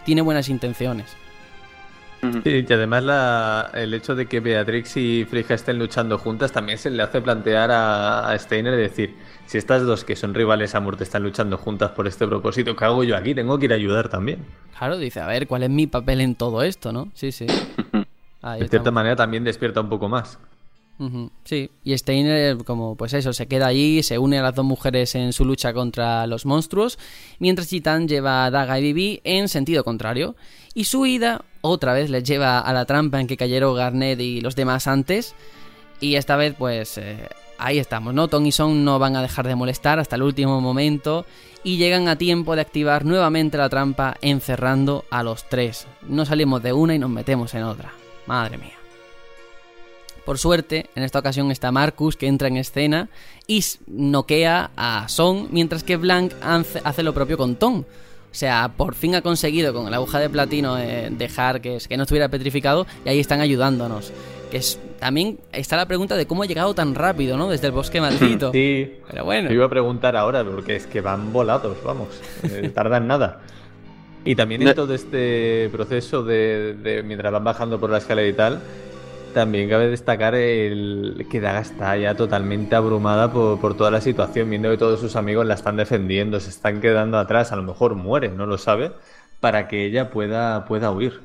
tiene 0.05 0.21
buenas 0.21 0.51
intenciones. 0.51 1.07
Sí, 2.21 2.65
y 2.69 2.73
además 2.73 3.05
la- 3.05 3.71
el 3.75 3.95
hecho 3.95 4.15
de 4.17 4.27
que 4.27 4.41
Beatrix 4.41 4.97
y 4.97 5.25
Frigga 5.25 5.55
estén 5.55 5.79
luchando 5.79 6.19
juntas 6.19 6.51
también 6.51 6.77
se 6.79 6.91
le 6.91 7.03
hace 7.03 7.21
plantear 7.21 7.71
a, 7.71 8.29
a 8.29 8.39
Steiner 8.39 8.75
decir, 8.77 9.15
si 9.47 9.57
estas 9.59 9.83
dos 9.85 10.05
que 10.05 10.17
son 10.17 10.35
rivales 10.35 10.75
a 10.75 10.81
muerte 10.81 11.05
están 11.05 11.23
luchando 11.23 11.57
juntas 11.59 11.93
por 11.93 12.07
este 12.09 12.27
propósito, 12.27 12.75
¿qué 12.75 12.85
hago 12.85 13.05
yo 13.05 13.17
aquí? 13.17 13.35
Tengo 13.35 13.57
que 13.59 13.67
ir 13.67 13.73
a 13.73 13.77
ayudar 13.77 14.09
también. 14.09 14.45
Claro, 14.77 14.99
dice, 14.99 15.21
a 15.21 15.27
ver, 15.29 15.47
¿cuál 15.47 15.63
es 15.63 15.71
mi 15.71 15.87
papel 15.87 16.21
en 16.21 16.35
todo 16.35 16.63
esto, 16.63 16.93
no? 16.93 17.09
Sí, 17.15 17.31
sí. 17.31 17.47
Ahí 18.43 18.61
De 18.63 18.69
cierta 18.69 18.77
estamos. 18.77 18.93
manera 18.95 19.17
también 19.17 19.45
despierta 19.45 19.81
un 19.81 19.89
poco 19.89 20.09
más. 20.09 20.39
Sí, 21.45 21.71
y 21.85 21.97
Steiner, 21.97 22.57
como 22.65 22.97
pues 22.97 23.13
eso, 23.15 23.33
se 23.33 23.47
queda 23.47 23.69
allí, 23.69 24.03
se 24.03 24.19
une 24.19 24.39
a 24.41 24.43
las 24.43 24.57
dos 24.57 24.65
mujeres 24.65 25.15
en 25.15 25.33
su 25.33 25.45
lucha 25.45 25.73
contra 25.73 26.27
los 26.27 26.45
monstruos, 26.45 26.99
mientras 27.39 27.69
Titan 27.69 28.09
lleva 28.09 28.45
a 28.45 28.51
Daga 28.51 28.81
y 28.81 28.83
Vivi 28.83 29.21
en 29.23 29.49
sentido 29.49 29.85
contrario. 29.85 30.35
Y 30.75 30.85
su 30.85 31.07
ida, 31.07 31.43
otra 31.69 31.93
vez, 31.93 32.11
les 32.11 32.25
lleva 32.25 32.61
a 32.61 32.73
la 32.73 32.85
trampa 32.85 33.21
en 33.21 33.27
que 33.27 33.37
cayeron 33.37 33.77
Garnet 33.77 34.21
y 34.21 34.41
los 34.41 34.57
demás 34.57 34.87
antes. 34.87 35.35
Y 36.01 36.15
esta 36.15 36.37
vez, 36.37 36.55
pues, 36.57 36.99
eh, 36.99 37.29
ahí 37.59 37.79
estamos, 37.79 38.15
¿no? 38.15 38.29
Tom 38.29 38.47
y 38.47 38.53
Son 38.53 38.85
no 38.85 38.99
van 38.99 39.17
a 39.17 39.23
dejar 39.23 39.47
de 39.47 39.57
molestar 39.57 39.99
hasta 39.99 40.17
el 40.17 40.23
último 40.23 40.61
momento 40.61 41.27
y 41.65 41.77
llegan 41.77 42.09
a 42.09 42.17
tiempo 42.17 42.55
de 42.55 42.63
activar 42.63 43.05
nuevamente 43.05 43.59
la 43.59 43.69
trampa 43.69 44.17
encerrando 44.23 45.05
a 45.11 45.23
los 45.23 45.49
tres. 45.49 45.87
No 46.03 46.25
salimos 46.25 46.63
de 46.63 46.73
una 46.73 46.95
y 46.95 46.99
nos 46.99 47.11
metemos 47.11 47.55
en 47.55 47.65
otra. 47.65 47.93
Madre 48.27 48.59
mía. 48.59 48.75
Por 50.25 50.39
suerte, 50.39 50.91
en 50.95 51.05
esta 51.05 51.19
ocasión 51.19 51.51
está 51.51 51.73
Marcus 51.73 52.17
que 52.17 52.27
entra 52.27 52.49
en 52.49 52.59
escena 52.59 53.09
y 53.47 53.65
noquea 53.87 54.71
a 54.77 55.09
Son, 55.09 55.49
mientras 55.51 55.83
que 55.83 55.95
hace 55.95 56.81
hace 56.85 57.03
lo 57.03 57.15
propio 57.15 57.39
con 57.39 57.57
Tom. 57.57 57.85
O 58.31 58.35
sea, 58.39 58.73
por 58.77 58.95
fin 58.95 59.15
ha 59.15 59.23
conseguido 59.23 59.73
con 59.73 59.91
la 59.91 59.97
aguja 59.97 60.19
de 60.21 60.29
platino 60.29 60.79
eh, 60.79 61.09
dejar 61.11 61.61
que, 61.61 61.79
que 61.89 61.97
no 61.97 62.03
estuviera 62.05 62.29
petrificado 62.29 62.87
y 63.05 63.09
ahí 63.09 63.21
están 63.21 63.41
ayudándonos. 63.41 64.13
Que 64.51 64.59
es, 64.59 64.79
también 64.99 65.39
está 65.53 65.77
la 65.77 65.87
pregunta 65.87 66.17
de 66.17 66.27
cómo 66.27 66.43
ha 66.43 66.47
llegado 66.47 66.75
tan 66.75 66.95
rápido, 66.95 67.37
¿no? 67.37 67.49
Desde 67.49 67.67
el 67.67 67.73
bosque 67.73 68.01
maldito. 68.01 68.51
Sí, 68.53 68.95
Pero 69.11 69.25
bueno. 69.25 69.49
Te 69.49 69.55
iba 69.55 69.65
a 69.67 69.69
preguntar 69.69 70.17
ahora, 70.17 70.45
porque 70.45 70.77
es 70.77 70.87
que 70.87 71.01
van 71.01 71.33
volados, 71.33 71.77
vamos. 71.85 72.09
eh, 72.45 72.71
tardan 72.75 73.07
nada. 73.07 73.41
Y 74.25 74.35
también 74.35 74.67
en 74.67 74.75
todo 74.75 74.93
este 74.95 75.69
proceso 75.71 76.23
de, 76.23 76.75
de 76.75 77.03
mientras 77.03 77.33
van 77.33 77.45
bajando 77.45 77.81
por 77.81 77.89
la 77.89 77.99
escalera 77.99 78.29
y 78.29 78.33
tal, 78.35 78.61
también 79.39 79.69
cabe 79.69 79.87
destacar 79.87 80.35
el 80.35 81.25
que 81.31 81.41
Daga 81.41 81.61
está 81.61 81.97
ya 81.97 82.17
totalmente 82.17 82.75
abrumada 82.75 83.33
por, 83.33 83.61
por 83.61 83.77
toda 83.77 83.93
la 83.93 84.01
situación, 84.01 84.51
viendo 84.51 84.69
que 84.69 84.77
todos 84.77 84.99
sus 84.99 85.15
amigos 85.15 85.47
la 85.47 85.55
están 85.55 85.77
defendiendo, 85.77 86.41
se 86.41 86.51
están 86.51 86.81
quedando 86.81 87.19
atrás, 87.19 87.53
a 87.53 87.57
lo 87.57 87.63
mejor 87.63 87.95
muere, 87.95 88.31
no 88.31 88.47
lo 88.47 88.59
sabe, 88.59 88.91
para 89.39 89.69
que 89.69 89.85
ella 89.85 90.11
pueda, 90.11 90.65
pueda 90.65 90.91
huir. 90.91 91.21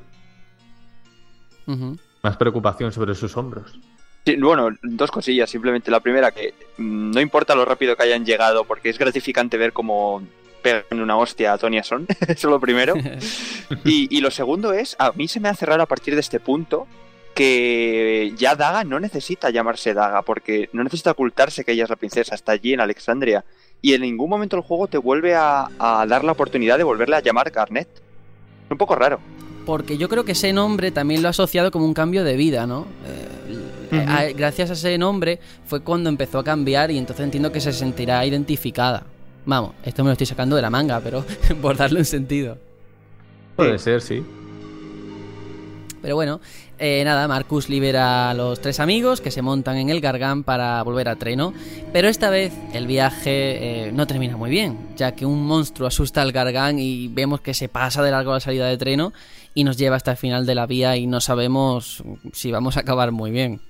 Más 2.22 2.36
preocupación 2.36 2.92
sobre 2.92 3.16
sus 3.16 3.36
hombros. 3.36 3.80
Sí, 4.24 4.36
bueno, 4.36 4.68
dos 4.80 5.10
cosillas. 5.10 5.50
Simplemente 5.50 5.90
la 5.90 5.98
primera, 5.98 6.30
que 6.30 6.54
mm, 6.78 7.10
no 7.10 7.20
importa 7.20 7.56
lo 7.56 7.64
rápido 7.64 7.96
que 7.96 8.04
hayan 8.04 8.24
llegado, 8.24 8.62
porque 8.62 8.90
es 8.90 8.98
gratificante 8.98 9.58
ver 9.58 9.72
cómo 9.72 10.22
pegan 10.62 11.00
una 11.00 11.16
hostia 11.16 11.52
a 11.52 11.58
Tony 11.58 11.82
Son. 11.82 12.06
Eso 12.20 12.30
es 12.30 12.44
lo 12.44 12.60
primero. 12.60 12.94
Y, 13.84 14.06
y 14.16 14.20
lo 14.20 14.30
segundo 14.30 14.72
es, 14.72 14.94
a 15.00 15.10
mí 15.12 15.26
se 15.26 15.40
me 15.40 15.48
hace 15.48 15.66
raro 15.66 15.82
a 15.82 15.86
partir 15.86 16.14
de 16.14 16.20
este 16.20 16.38
punto 16.38 16.86
que 17.34 18.32
ya 18.36 18.54
Daga 18.54 18.84
no 18.84 18.98
necesita 19.00 19.50
llamarse 19.50 19.92
Daga, 19.94 20.22
porque 20.22 20.68
no 20.72 20.82
necesita 20.84 21.10
ocultarse 21.10 21.64
que 21.64 21.72
ella 21.72 21.84
es 21.84 21.90
la 21.90 21.96
princesa, 21.96 22.34
está 22.34 22.52
allí 22.52 22.72
en 22.72 22.80
Alexandria. 22.80 23.44
Y 23.82 23.92
en 23.92 24.00
ningún 24.02 24.30
momento 24.30 24.56
el 24.56 24.62
juego 24.62 24.86
te 24.86 24.96
vuelve 24.96 25.34
a, 25.34 25.66
a 25.78 26.06
dar 26.06 26.24
la 26.24 26.32
oportunidad 26.32 26.78
de 26.78 26.84
volverle 26.84 27.16
a 27.16 27.20
llamar 27.20 27.50
Garnet. 27.50 27.88
Es 27.88 28.70
un 28.70 28.78
poco 28.78 28.94
raro. 28.94 29.18
Porque 29.66 29.98
yo 29.98 30.08
creo 30.08 30.24
que 30.24 30.32
ese 30.32 30.52
nombre 30.52 30.90
también 30.90 31.20
lo 31.22 31.28
ha 31.28 31.30
asociado 31.30 31.70
como 31.70 31.84
un 31.84 31.94
cambio 31.94 32.24
de 32.24 32.36
vida, 32.36 32.66
¿no? 32.66 32.86
Eh, 33.06 33.96
eh, 33.96 34.04
a- 34.08 34.32
gracias 34.32 34.70
a 34.70 34.72
ese 34.74 34.96
nombre 34.98 35.38
fue 35.66 35.80
cuando 35.80 36.08
empezó 36.08 36.38
a 36.38 36.44
cambiar 36.44 36.90
y 36.90 36.98
entonces 36.98 37.24
entiendo 37.24 37.50
que 37.52 37.60
se 37.60 37.72
sentirá 37.72 38.24
identificada. 38.24 39.04
Vamos, 39.46 39.72
esto 39.84 40.02
me 40.02 40.08
lo 40.08 40.12
estoy 40.12 40.26
sacando 40.26 40.56
de 40.56 40.62
la 40.62 40.70
manga, 40.70 41.00
pero 41.00 41.24
por 41.62 41.76
darle 41.76 41.98
un 41.98 42.04
sentido. 42.06 42.56
Puede 43.56 43.78
ser, 43.78 44.00
sí. 44.00 44.24
Pero 46.02 46.16
bueno, 46.16 46.40
eh, 46.78 47.02
nada, 47.04 47.28
Marcus 47.28 47.68
libera 47.68 48.30
a 48.30 48.34
los 48.34 48.60
tres 48.60 48.80
amigos 48.80 49.20
que 49.20 49.30
se 49.30 49.42
montan 49.42 49.76
en 49.76 49.90
el 49.90 50.00
Gargán 50.00 50.42
para 50.42 50.82
volver 50.82 51.08
a 51.08 51.16
Treno. 51.16 51.54
Pero 51.92 52.08
esta 52.08 52.30
vez 52.30 52.52
el 52.72 52.86
viaje 52.86 53.86
eh, 53.86 53.92
no 53.92 54.06
termina 54.06 54.36
muy 54.36 54.50
bien, 54.50 54.78
ya 54.96 55.12
que 55.12 55.26
un 55.26 55.46
monstruo 55.46 55.86
asusta 55.86 56.22
al 56.22 56.32
Gargán 56.32 56.78
y 56.78 57.08
vemos 57.08 57.40
que 57.40 57.54
se 57.54 57.68
pasa 57.68 58.02
de 58.02 58.10
largo 58.10 58.32
la 58.32 58.40
salida 58.40 58.66
de 58.66 58.76
Treno 58.76 59.12
y 59.54 59.64
nos 59.64 59.76
lleva 59.76 59.96
hasta 59.96 60.12
el 60.12 60.16
final 60.16 60.46
de 60.46 60.54
la 60.54 60.66
vía 60.66 60.96
y 60.96 61.06
no 61.06 61.20
sabemos 61.20 62.02
si 62.32 62.50
vamos 62.50 62.76
a 62.76 62.80
acabar 62.80 63.12
muy 63.12 63.30
bien. 63.30 63.60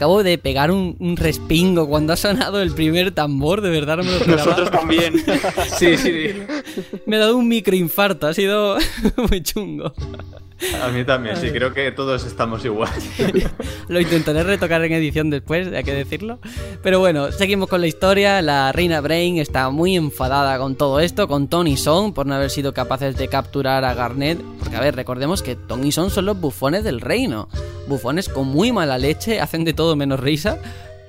Acabo 0.00 0.22
de 0.22 0.38
pegar 0.38 0.70
un, 0.70 0.96
un 0.98 1.18
respingo 1.18 1.86
cuando 1.86 2.14
ha 2.14 2.16
sonado 2.16 2.62
el 2.62 2.72
primer 2.72 3.10
tambor, 3.10 3.60
de 3.60 3.68
verdad 3.68 3.98
no 3.98 4.04
me 4.04 4.12
lo 4.12 4.16
esperaba. 4.16 4.44
Nosotros 4.46 4.70
también. 4.70 5.12
Sí, 5.78 5.98
sí. 5.98 6.30
Me 7.04 7.16
ha 7.16 7.18
dado 7.18 7.36
un 7.36 7.46
microinfarto, 7.46 8.26
ha 8.26 8.32
sido 8.32 8.78
muy 9.28 9.42
chungo. 9.42 9.92
A 10.82 10.88
mí 10.88 11.04
también, 11.04 11.36
sí, 11.36 11.50
creo 11.50 11.72
que 11.72 11.90
todos 11.92 12.26
estamos 12.26 12.64
igual. 12.64 12.90
Lo 13.88 14.00
intentaré 14.00 14.42
retocar 14.42 14.84
en 14.84 14.92
edición 14.92 15.30
después, 15.30 15.72
hay 15.72 15.84
que 15.84 15.94
decirlo. 15.94 16.38
Pero 16.82 16.98
bueno, 16.98 17.32
seguimos 17.32 17.68
con 17.68 17.80
la 17.80 17.86
historia. 17.86 18.42
La 18.42 18.70
reina 18.72 19.00
Brain 19.00 19.38
está 19.38 19.70
muy 19.70 19.96
enfadada 19.96 20.58
con 20.58 20.76
todo 20.76 21.00
esto, 21.00 21.28
con 21.28 21.48
Tony 21.48 21.76
Son, 21.76 22.12
por 22.12 22.26
no 22.26 22.34
haber 22.34 22.50
sido 22.50 22.74
capaces 22.74 23.16
de 23.16 23.28
capturar 23.28 23.84
a 23.84 23.94
Garnet. 23.94 24.38
Porque, 24.58 24.76
a 24.76 24.80
ver, 24.80 24.96
recordemos 24.96 25.42
que 25.42 25.56
Tony 25.56 25.92
Son 25.92 26.10
son 26.10 26.26
los 26.26 26.38
bufones 26.38 26.84
del 26.84 27.00
reino. 27.00 27.48
Bufones 27.88 28.28
con 28.28 28.46
muy 28.46 28.70
mala 28.72 28.98
leche, 28.98 29.40
hacen 29.40 29.64
de 29.64 29.72
todo 29.72 29.96
menos 29.96 30.20
risa. 30.20 30.58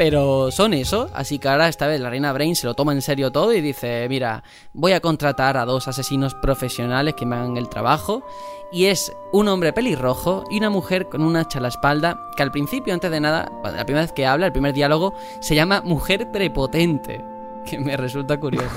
Pero 0.01 0.49
son 0.49 0.73
eso, 0.73 1.11
así 1.13 1.37
que 1.37 1.47
ahora 1.47 1.67
esta 1.67 1.85
vez 1.85 2.01
la 2.01 2.09
reina 2.09 2.33
Brain 2.33 2.55
se 2.55 2.65
lo 2.65 2.73
toma 2.73 2.91
en 2.91 3.03
serio 3.03 3.31
todo 3.31 3.53
y 3.53 3.61
dice, 3.61 4.07
mira, 4.09 4.43
voy 4.73 4.93
a 4.93 4.99
contratar 4.99 5.57
a 5.57 5.65
dos 5.65 5.87
asesinos 5.87 6.33
profesionales 6.33 7.13
que 7.13 7.27
me 7.27 7.35
hagan 7.35 7.55
el 7.55 7.69
trabajo. 7.69 8.25
Y 8.71 8.85
es 8.85 9.15
un 9.31 9.47
hombre 9.47 9.73
pelirrojo 9.73 10.43
y 10.49 10.57
una 10.57 10.71
mujer 10.71 11.07
con 11.07 11.21
un 11.21 11.35
hacha 11.35 11.59
a 11.59 11.61
la 11.61 11.67
espalda, 11.67 12.19
que 12.35 12.41
al 12.41 12.49
principio, 12.49 12.95
antes 12.95 13.11
de 13.11 13.19
nada, 13.19 13.51
la 13.63 13.85
primera 13.85 14.01
vez 14.01 14.11
que 14.11 14.25
habla, 14.25 14.47
el 14.47 14.51
primer 14.51 14.73
diálogo, 14.73 15.13
se 15.39 15.53
llama 15.53 15.81
mujer 15.81 16.31
prepotente, 16.31 17.23
que 17.69 17.77
me 17.77 17.95
resulta 17.95 18.39
curioso. 18.39 18.67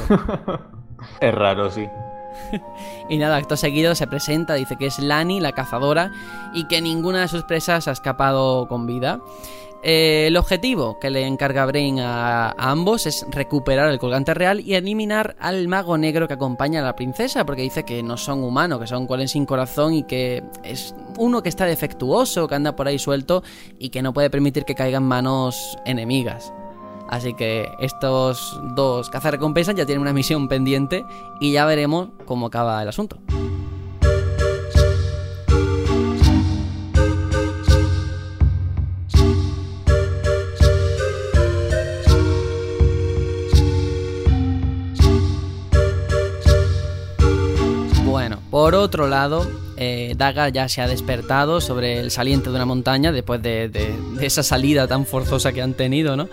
es 1.20 1.34
raro, 1.34 1.70
sí. 1.70 1.88
y 3.08 3.16
nada, 3.16 3.36
acto 3.36 3.56
seguido 3.56 3.94
se 3.94 4.06
presenta, 4.06 4.52
dice 4.54 4.76
que 4.76 4.88
es 4.88 4.98
Lani, 4.98 5.40
la 5.40 5.52
cazadora, 5.52 6.10
y 6.52 6.66
que 6.66 6.82
ninguna 6.82 7.22
de 7.22 7.28
sus 7.28 7.44
presas 7.44 7.88
ha 7.88 7.92
escapado 7.92 8.68
con 8.68 8.86
vida. 8.86 9.20
Eh, 9.86 10.28
el 10.28 10.36
objetivo 10.38 10.98
que 10.98 11.10
le 11.10 11.26
encarga 11.26 11.66
Brain 11.66 12.00
a, 12.00 12.52
ambos 12.52 13.04
es 13.06 13.26
recuperar 13.30 13.90
el 13.90 13.98
colgante 13.98 14.32
real 14.32 14.60
y 14.60 14.76
eliminar 14.76 15.36
al 15.38 15.68
mago 15.68 15.98
negro 15.98 16.26
que 16.26 16.32
acompaña 16.32 16.80
a 16.80 16.82
la 16.82 16.96
princesa, 16.96 17.44
porque 17.44 17.60
dice 17.60 17.84
que 17.84 18.02
no 18.02 18.16
son 18.16 18.42
humanos, 18.42 18.80
que 18.80 18.86
son 18.86 19.06
cuales 19.06 19.32
sin 19.32 19.44
corazón 19.44 19.92
y 19.92 20.04
que 20.04 20.42
es 20.62 20.94
uno 21.18 21.42
que 21.42 21.50
está 21.50 21.66
defectuoso, 21.66 22.48
que 22.48 22.54
anda 22.54 22.74
por 22.74 22.88
ahí 22.88 22.98
suelto 22.98 23.42
y 23.78 23.90
que 23.90 24.00
no 24.00 24.14
puede 24.14 24.30
permitir 24.30 24.64
que 24.64 24.74
caigan 24.74 25.02
manos 25.02 25.76
enemigas. 25.84 26.54
Así 27.10 27.34
que 27.34 27.68
estos 27.78 28.58
dos 28.74 29.10
cazarrecompensas 29.10 29.74
ya 29.74 29.84
tienen 29.84 30.00
una 30.00 30.14
misión 30.14 30.48
pendiente 30.48 31.04
y 31.40 31.52
ya 31.52 31.66
veremos 31.66 32.08
cómo 32.24 32.46
acaba 32.46 32.80
el 32.80 32.88
asunto. 32.88 33.18
Por 48.64 48.76
otro 48.76 49.08
lado, 49.08 49.46
eh, 49.76 50.14
Daga 50.16 50.48
ya 50.48 50.70
se 50.70 50.80
ha 50.80 50.88
despertado 50.88 51.60
sobre 51.60 52.00
el 52.00 52.10
saliente 52.10 52.48
de 52.48 52.56
una 52.56 52.64
montaña 52.64 53.12
después 53.12 53.42
de, 53.42 53.70
esa 54.22 54.42
salida 54.42 54.88
tan 54.88 55.04
forzosa 55.04 55.52
que 55.52 55.60
han 55.60 55.74
tenido, 55.74 56.16
¿no? 56.16 56.30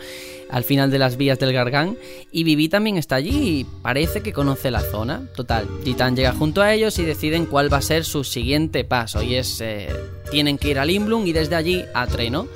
Al 0.50 0.64
final 0.64 0.90
de 0.92 0.98
las 0.98 1.18
vías 1.18 1.40
del 1.40 1.52
Gargán. 1.52 1.98
Y 2.32 2.46
Vivi 2.46 2.70
también 2.70 2.96
está 2.96 3.16
allí 3.16 3.60
y 3.60 3.66
parece 3.82 4.22
que 4.22 4.32
conoce 4.32 4.72
la 4.72 4.80
zona. 4.80 5.28
Total, 5.36 5.68
Titan 5.84 6.16
llega 6.16 6.32
junto 6.32 6.62
a 6.62 6.74
ellos 6.74 6.98
y 7.00 7.04
deciden 7.04 7.48
cuál 7.48 7.72
va 7.72 7.80
a 7.80 7.82
ser 7.82 8.06
su 8.06 8.24
siguiente 8.24 8.86
paso. 8.86 9.22
Y 9.22 9.36
es, 9.36 9.60
eh, 9.60 9.90
tienen 10.32 10.58
que 10.58 10.70
ir 10.70 10.80
a 10.80 10.86
Limblum 10.86 11.28
y 11.28 11.34
desde 11.34 11.58
allí 11.58 11.84
a 11.94 12.08
Treno. 12.08 12.48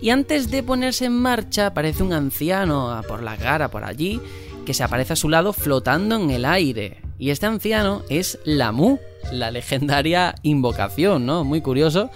Y 0.00 0.10
antes 0.10 0.50
de 0.50 0.64
ponerse 0.64 1.04
en 1.04 1.12
marcha, 1.12 1.68
aparece 1.68 2.02
un 2.02 2.12
anciano 2.12 3.00
por 3.06 3.22
la 3.22 3.36
gara 3.36 3.70
por 3.70 3.84
allí 3.84 4.20
que 4.66 4.74
se 4.74 4.82
aparece 4.82 5.12
a 5.12 5.16
su 5.16 5.28
lado 5.28 5.52
flotando 5.52 6.16
en 6.16 6.32
el 6.32 6.44
aire. 6.44 7.02
Y 7.18 7.30
este 7.30 7.46
anciano 7.46 8.02
es 8.08 8.40
Lamu, 8.44 8.98
la 9.30 9.50
legendaria 9.50 10.34
invocación, 10.42 11.26
¿no? 11.26 11.44
Muy 11.44 11.60
curioso. 11.60 12.10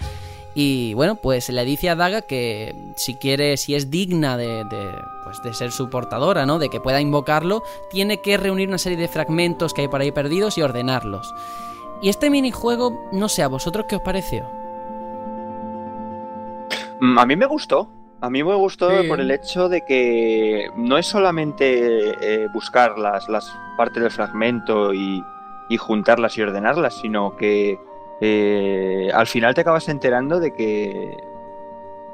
Y 0.55 0.95
bueno, 0.95 1.17
pues 1.17 1.49
le 1.49 1.63
dice 1.65 1.89
a 1.89 1.95
Daga 1.95 2.23
que 2.23 2.73
si 2.95 3.13
quiere, 3.13 3.57
si 3.57 3.75
es 3.75 3.91
digna 3.91 4.37
de, 4.37 4.65
pues 5.23 5.41
de 5.43 5.53
ser 5.53 5.71
su 5.71 5.89
portadora, 5.89 6.47
¿no? 6.47 6.57
De 6.57 6.69
que 6.69 6.81
pueda 6.81 6.99
invocarlo, 6.99 7.63
tiene 7.91 8.21
que 8.21 8.37
reunir 8.37 8.67
una 8.67 8.79
serie 8.79 8.97
de 8.97 9.07
fragmentos 9.07 9.73
que 9.73 9.81
hay 9.81 9.87
por 9.87 10.01
ahí 10.01 10.11
perdidos 10.11 10.57
y 10.57 10.63
ordenarlos. 10.63 11.31
Y 12.01 12.09
este 12.09 12.31
minijuego, 12.31 13.07
no 13.11 13.29
sé, 13.29 13.43
¿a 13.43 13.47
vosotros 13.47 13.85
qué 13.87 13.97
os 13.97 14.01
pareció? 14.01 14.49
Mm, 17.01 17.19
a 17.19 17.25
mí 17.25 17.35
me 17.35 17.45
gustó. 17.45 17.89
A 18.19 18.31
mí 18.31 18.43
me 18.43 18.55
gustó 18.55 18.89
por 19.07 19.19
el 19.19 19.29
hecho 19.29 19.69
de 19.69 19.85
que 19.85 20.71
no 20.75 20.97
es 20.97 21.05
solamente 21.05 22.15
eh, 22.19 22.47
buscar 22.51 22.97
las, 22.97 23.29
las, 23.29 23.55
partes 23.77 24.01
del 24.01 24.11
fragmento 24.11 24.91
y, 24.91 25.23
juntarlas 25.75 26.37
y 26.37 26.41
ordenarlas, 26.41 26.97
sino 27.01 27.35
que 27.35 27.77
eh, 28.21 29.11
al 29.13 29.27
final 29.27 29.53
te 29.53 29.61
acabas 29.61 29.89
enterando 29.89 30.39
de 30.39 30.53
que 30.53 31.17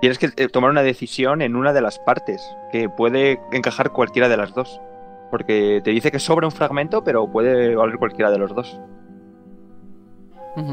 tienes 0.01 0.17
que 0.17 0.31
eh, 0.35 0.49
tomar 0.49 0.71
una 0.71 0.81
decisión 0.81 1.41
en 1.41 1.55
una 1.55 1.71
de 1.71 1.81
las 1.81 1.99
partes, 1.99 2.43
que 2.71 2.89
puede 2.89 3.39
encajar 3.51 3.91
cualquiera 3.91 4.27
de 4.27 4.37
las 4.37 4.55
dos. 4.55 4.81
Porque 5.29 5.81
te 5.83 5.91
dice 5.91 6.11
que 6.11 6.19
sobra 6.19 6.47
un 6.47 6.51
fragmento, 6.51 7.03
pero 7.03 7.31
puede 7.31 7.75
valer 7.75 7.97
cualquiera 7.97 8.31
de 8.31 8.37
los 8.37 8.53
dos. 8.53 8.79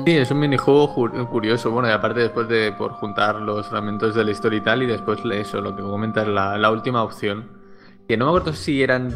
Sí, 0.05 0.17
es 0.19 0.31
un 0.31 0.41
minijuego 0.41 0.93
curioso. 1.31 1.71
Bueno, 1.71 1.89
y 1.89 1.93
aparte 1.93 2.21
después 2.21 2.49
de 2.49 2.73
por 2.73 2.93
juntar 2.93 3.37
los 3.37 3.67
fragmentos 3.69 4.15
de 4.15 4.25
la 4.25 4.31
historia 4.31 4.59
y 4.59 4.61
tal, 4.61 4.83
y 4.83 4.87
después 4.87 5.21
eso, 5.33 5.63
lo 5.63 5.75
que 5.75 5.83
comentas, 5.83 6.29
la, 6.29 6.59
la 6.59 6.71
última 6.71 7.03
opción. 7.03 7.49
Que 8.07 8.17
no 8.17 8.27
me 8.27 8.31
acuerdo 8.31 8.53
si 8.53 8.83
eran. 8.83 9.15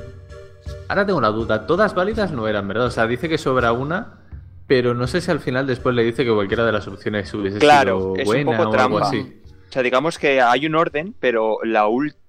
Ahora 0.88 1.06
tengo 1.06 1.18
una 1.18 1.30
duda. 1.30 1.66
Todas 1.66 1.94
válidas 1.94 2.32
no 2.32 2.48
eran, 2.48 2.68
¿verdad? 2.68 2.86
O 2.86 2.90
sea, 2.90 3.06
dice 3.06 3.28
que 3.28 3.38
sobra 3.38 3.72
una, 3.72 4.20
pero 4.66 4.94
no 4.94 5.06
sé 5.06 5.20
si 5.20 5.30
al 5.30 5.40
final 5.40 5.66
después 5.66 5.94
le 5.94 6.04
dice 6.04 6.24
que 6.24 6.32
cualquiera 6.32 6.64
de 6.64 6.72
las 6.72 6.86
opciones 6.88 7.32
hubiese 7.34 7.58
claro, 7.58 8.14
sido 8.14 8.24
buena 8.24 8.60
o 8.60 8.72
algo 8.72 8.98
así. 8.98 9.40
O 9.68 9.72
sea, 9.72 9.82
digamos 9.82 10.18
que 10.18 10.40
hay 10.40 10.66
un 10.66 10.74
orden, 10.74 11.14
pero 11.18 11.58
la 11.64 11.86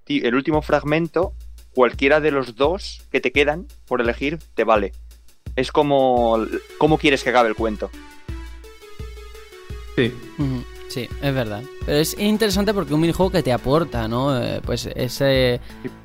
el 0.08 0.34
último 0.34 0.62
fragmento, 0.62 1.32
cualquiera 1.74 2.20
de 2.20 2.30
los 2.30 2.56
dos 2.56 3.02
que 3.10 3.20
te 3.20 3.32
quedan 3.32 3.66
por 3.86 4.00
elegir, 4.00 4.38
te 4.54 4.64
vale. 4.64 4.92
Es 5.54 5.72
como 5.72 6.38
cómo 6.78 6.98
quieres 6.98 7.22
que 7.22 7.30
acabe 7.30 7.48
el 7.48 7.54
cuento. 7.54 7.90
Sí. 9.96 10.12
Sí, 10.88 11.08
es 11.22 11.34
verdad. 11.34 11.62
Pero 11.84 11.98
es 11.98 12.18
interesante 12.18 12.72
porque 12.72 12.94
un 12.94 13.00
minijuego 13.00 13.30
que 13.30 13.42
te 13.42 13.52
aporta, 13.52 14.08
¿no? 14.08 14.40
Eh, 14.40 14.60
pues 14.64 14.86
ese, 14.94 15.60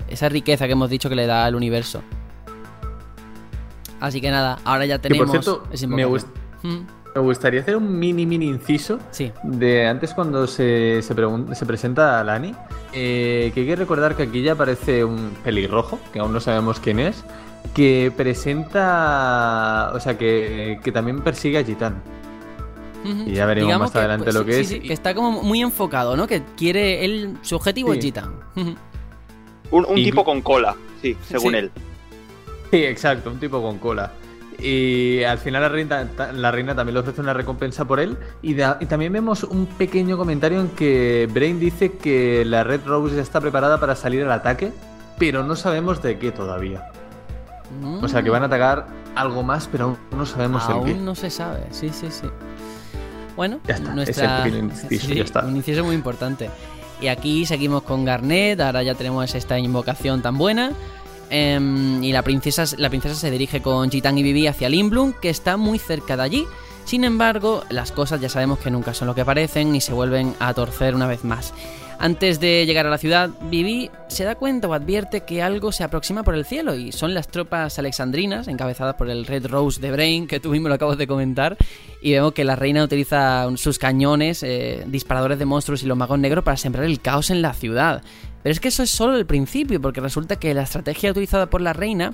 esa 0.10 0.30
riqueza 0.30 0.66
que 0.66 0.74
hemos 0.74 0.90
dicho 0.90 1.10
que 1.10 1.16
le 1.16 1.28
da 1.28 1.46
al 1.46 1.56
universo. 1.56 2.02
Así 4.02 4.20
que 4.20 4.32
nada, 4.32 4.60
ahora 4.66 4.86
ya 4.86 5.00
tenemos. 5.00 5.30
por 5.30 5.44
cierto, 5.44 5.64
me, 5.88 6.06
me, 6.06 7.22
gustaría 7.22 7.62
hacer 7.62 7.78
un 7.78 8.00
mini, 8.00 8.26
mini 8.26 8.48
inciso. 8.48 9.00
Sí. 9.12 9.32
De 9.44 9.88
antes, 9.88 10.14
cuando 10.14 10.48
se, 10.48 11.02
se, 11.02 11.16
se 11.56 11.66
presenta 11.66 12.20
a 12.20 12.24
Lani, 12.24 12.54
eh, 12.94 13.52
que 13.54 13.62
hay 13.62 13.66
que 13.68 13.76
recordar 13.76 14.18
que 14.18 14.24
aquí 14.24 14.42
ya 14.42 14.54
aparece 14.54 15.06
un 15.06 15.32
pelirrojo, 15.44 16.00
que 16.12 16.20
aún 16.20 16.34
no 16.34 16.40
sabemos 16.40 16.80
quién 16.80 17.00
es, 17.00 17.24
que 17.76 18.12
presenta. 18.18 19.92
O 19.94 20.00
sea, 20.00 20.18
que, 20.18 20.80
que 20.84 20.92
también 20.92 21.22
persigue 21.22 21.60
a 21.60 21.64
Gitán. 21.64 22.02
Y 23.04 23.34
ya 23.34 23.46
veremos 23.46 23.80
más 23.80 23.96
adelante 23.96 24.26
pues 24.26 24.36
lo 24.36 24.46
que 24.46 24.60
es. 24.60 24.68
Sí, 24.68 24.80
que 24.80 24.94
está 24.94 25.14
como 25.14 25.44
muy 25.44 25.62
enfocado, 25.62 26.16
¿no? 26.16 26.28
Que 26.28 26.44
quiere 26.58 27.06
él, 27.06 27.38
su 27.42 27.56
objetivo 27.56 27.94
es 27.94 28.04
Gitan. 28.04 28.32
un, 29.72 29.96
tipo 29.96 30.24
con 30.24 30.42
cola, 30.42 30.76
sí, 31.02 31.16
según 31.28 31.56
él. 31.56 31.72
Sí, 32.72 32.84
exacto, 32.86 33.30
un 33.30 33.40
tipo 33.40 33.62
con 33.62 33.78
cola. 33.80 34.14
Y 34.60 35.24
al 35.24 35.40
final 35.40 35.64
la 35.64 35.70
reina, 35.70 36.08
la 36.34 36.52
reina 36.52 36.76
también 36.76 36.94
le 36.94 37.00
ofrece 37.00 37.20
una 37.20 37.34
recompensa 37.34 37.86
por 37.86 38.00
él. 38.00 38.18
Y, 38.42 38.56
también 38.56 39.12
vemos 39.12 39.44
un 39.44 39.66
pequeño 39.66 40.18
comentario 40.18 40.62
en 40.62 40.70
que 40.70 41.28
Brain 41.34 41.60
dice 41.60 41.94
que 41.94 42.46
la 42.46 42.64
Red 42.64 42.82
Rose 42.86 43.16
ya 43.16 43.22
está 43.22 43.42
preparada 43.42 43.80
para 43.80 43.96
salir 43.96 44.24
al 44.24 44.32
ataque, 44.32 44.72
pero 45.18 45.44
no 45.44 45.56
sabemos 45.56 46.02
de 46.02 46.20
qué 46.20 46.32
todavía. 46.32 46.92
O 48.02 48.08
sea 48.08 48.22
que 48.22 48.30
van 48.30 48.44
a 48.44 48.48
atacar 48.48 48.88
algo 49.16 49.44
más, 49.44 49.68
pero 49.72 49.86
aún 49.86 49.98
no 50.12 50.26
sabemos 50.26 50.64
el 50.70 50.84
qué. 50.84 50.92
Aún 50.92 51.06
no 51.06 51.16
se 51.16 51.30
sabe, 51.30 51.62
sí, 51.72 51.90
sí, 51.90 52.08
sí. 52.12 52.28
Bueno, 53.36 53.60
ya 53.66 53.76
está, 53.76 53.96
nuestra... 53.96 54.48
es 54.48 54.54
inciso, 54.54 55.14
ya 55.14 55.24
está. 55.24 55.46
Un 55.46 55.56
inciso 55.56 55.84
muy 55.84 55.96
importante. 55.96 56.50
Y 57.02 57.08
aquí 57.08 57.46
seguimos 57.46 57.82
con 57.82 58.06
Garnet, 58.06 58.62
ahora 58.62 58.84
ya 58.84 58.94
tenemos 58.94 59.34
esta 59.34 59.58
invocación 59.58 60.22
tan 60.22 60.38
buena. 60.38 60.74
Em, 61.32 62.04
y 62.04 62.12
la 62.12 62.24
princesa, 62.24 62.66
la 62.78 62.90
princesa 62.90 63.16
se 63.16 63.32
dirige 63.32 63.62
con 63.62 63.90
Gitan 63.90 64.18
y 64.18 64.24
Vivi 64.24 64.48
hacia 64.48 64.68
Limblum, 64.68 65.14
que 65.14 65.30
está 65.30 65.56
muy 65.56 65.80
cerca 65.80 66.18
de 66.18 66.24
allí. 66.24 66.48
Sin 66.84 67.06
embargo, 67.06 67.64
las 67.70 67.94
cosas 67.94 68.20
ya 68.20 68.28
sabemos 68.28 68.60
que 68.60 68.70
nunca 68.70 68.94
son 68.94 69.08
lo 69.08 69.16
que 69.16 69.24
parecen 69.24 69.74
y 69.74 69.82
se 69.82 69.94
vuelven 69.94 70.36
a 70.40 70.54
torcer 70.54 70.94
una 70.94 71.08
vez 71.08 71.24
más. 71.24 71.54
Antes 72.00 72.40
de 72.40 72.66
llegar 72.66 72.88
a 72.88 72.90
la 72.90 72.98
ciudad, 72.98 73.30
Vivi 73.44 73.92
se 74.08 74.24
da 74.24 74.34
cuenta 74.34 74.68
o 74.68 74.74
advierte 74.74 75.22
que 75.22 75.44
algo 75.44 75.72
se 75.72 75.84
aproxima 75.84 76.24
por 76.24 76.34
el 76.34 76.46
cielo 76.46 76.74
y 76.74 76.92
son 76.92 77.14
las 77.14 77.28
tropas 77.28 77.78
alexandrinas 77.78 78.48
encabezadas 78.48 78.96
por 78.96 79.08
el 79.08 79.28
Red 79.28 79.46
Rose 79.46 79.80
de 79.80 79.92
Brain, 79.92 80.26
que 80.26 80.40
tú 80.40 80.50
mismo 80.50 80.68
lo 80.68 80.74
acabas 80.74 80.98
de 80.98 81.06
comentar, 81.06 81.58
y 82.02 82.14
vemos 82.14 82.34
que 82.34 82.44
la 82.44 82.56
reina 82.56 82.84
utiliza 82.84 83.48
sus 83.56 83.78
cañones, 83.78 84.42
eh, 84.42 84.84
disparadores 84.88 85.38
de 85.38 85.46
monstruos 85.46 85.84
y 85.84 85.86
los 85.86 85.96
magos 85.96 86.18
negros 86.18 86.44
para 86.44 86.58
sembrar 86.58 86.86
el 86.86 87.00
caos 87.00 87.30
en 87.30 87.44
la 87.44 87.54
ciudad. 87.54 88.02
Pero 88.44 88.52
es 88.52 88.60
que 88.60 88.70
eso 88.70 88.84
es 88.84 88.90
solo 88.90 89.16
el 89.16 89.26
principio, 89.26 89.82
porque 89.82 90.02
resulta 90.02 90.38
que 90.38 90.54
la 90.54 90.64
estrategia 90.64 91.12
utilizada 91.12 91.50
por 91.50 91.62
la 91.62 91.74
reina 91.74 92.14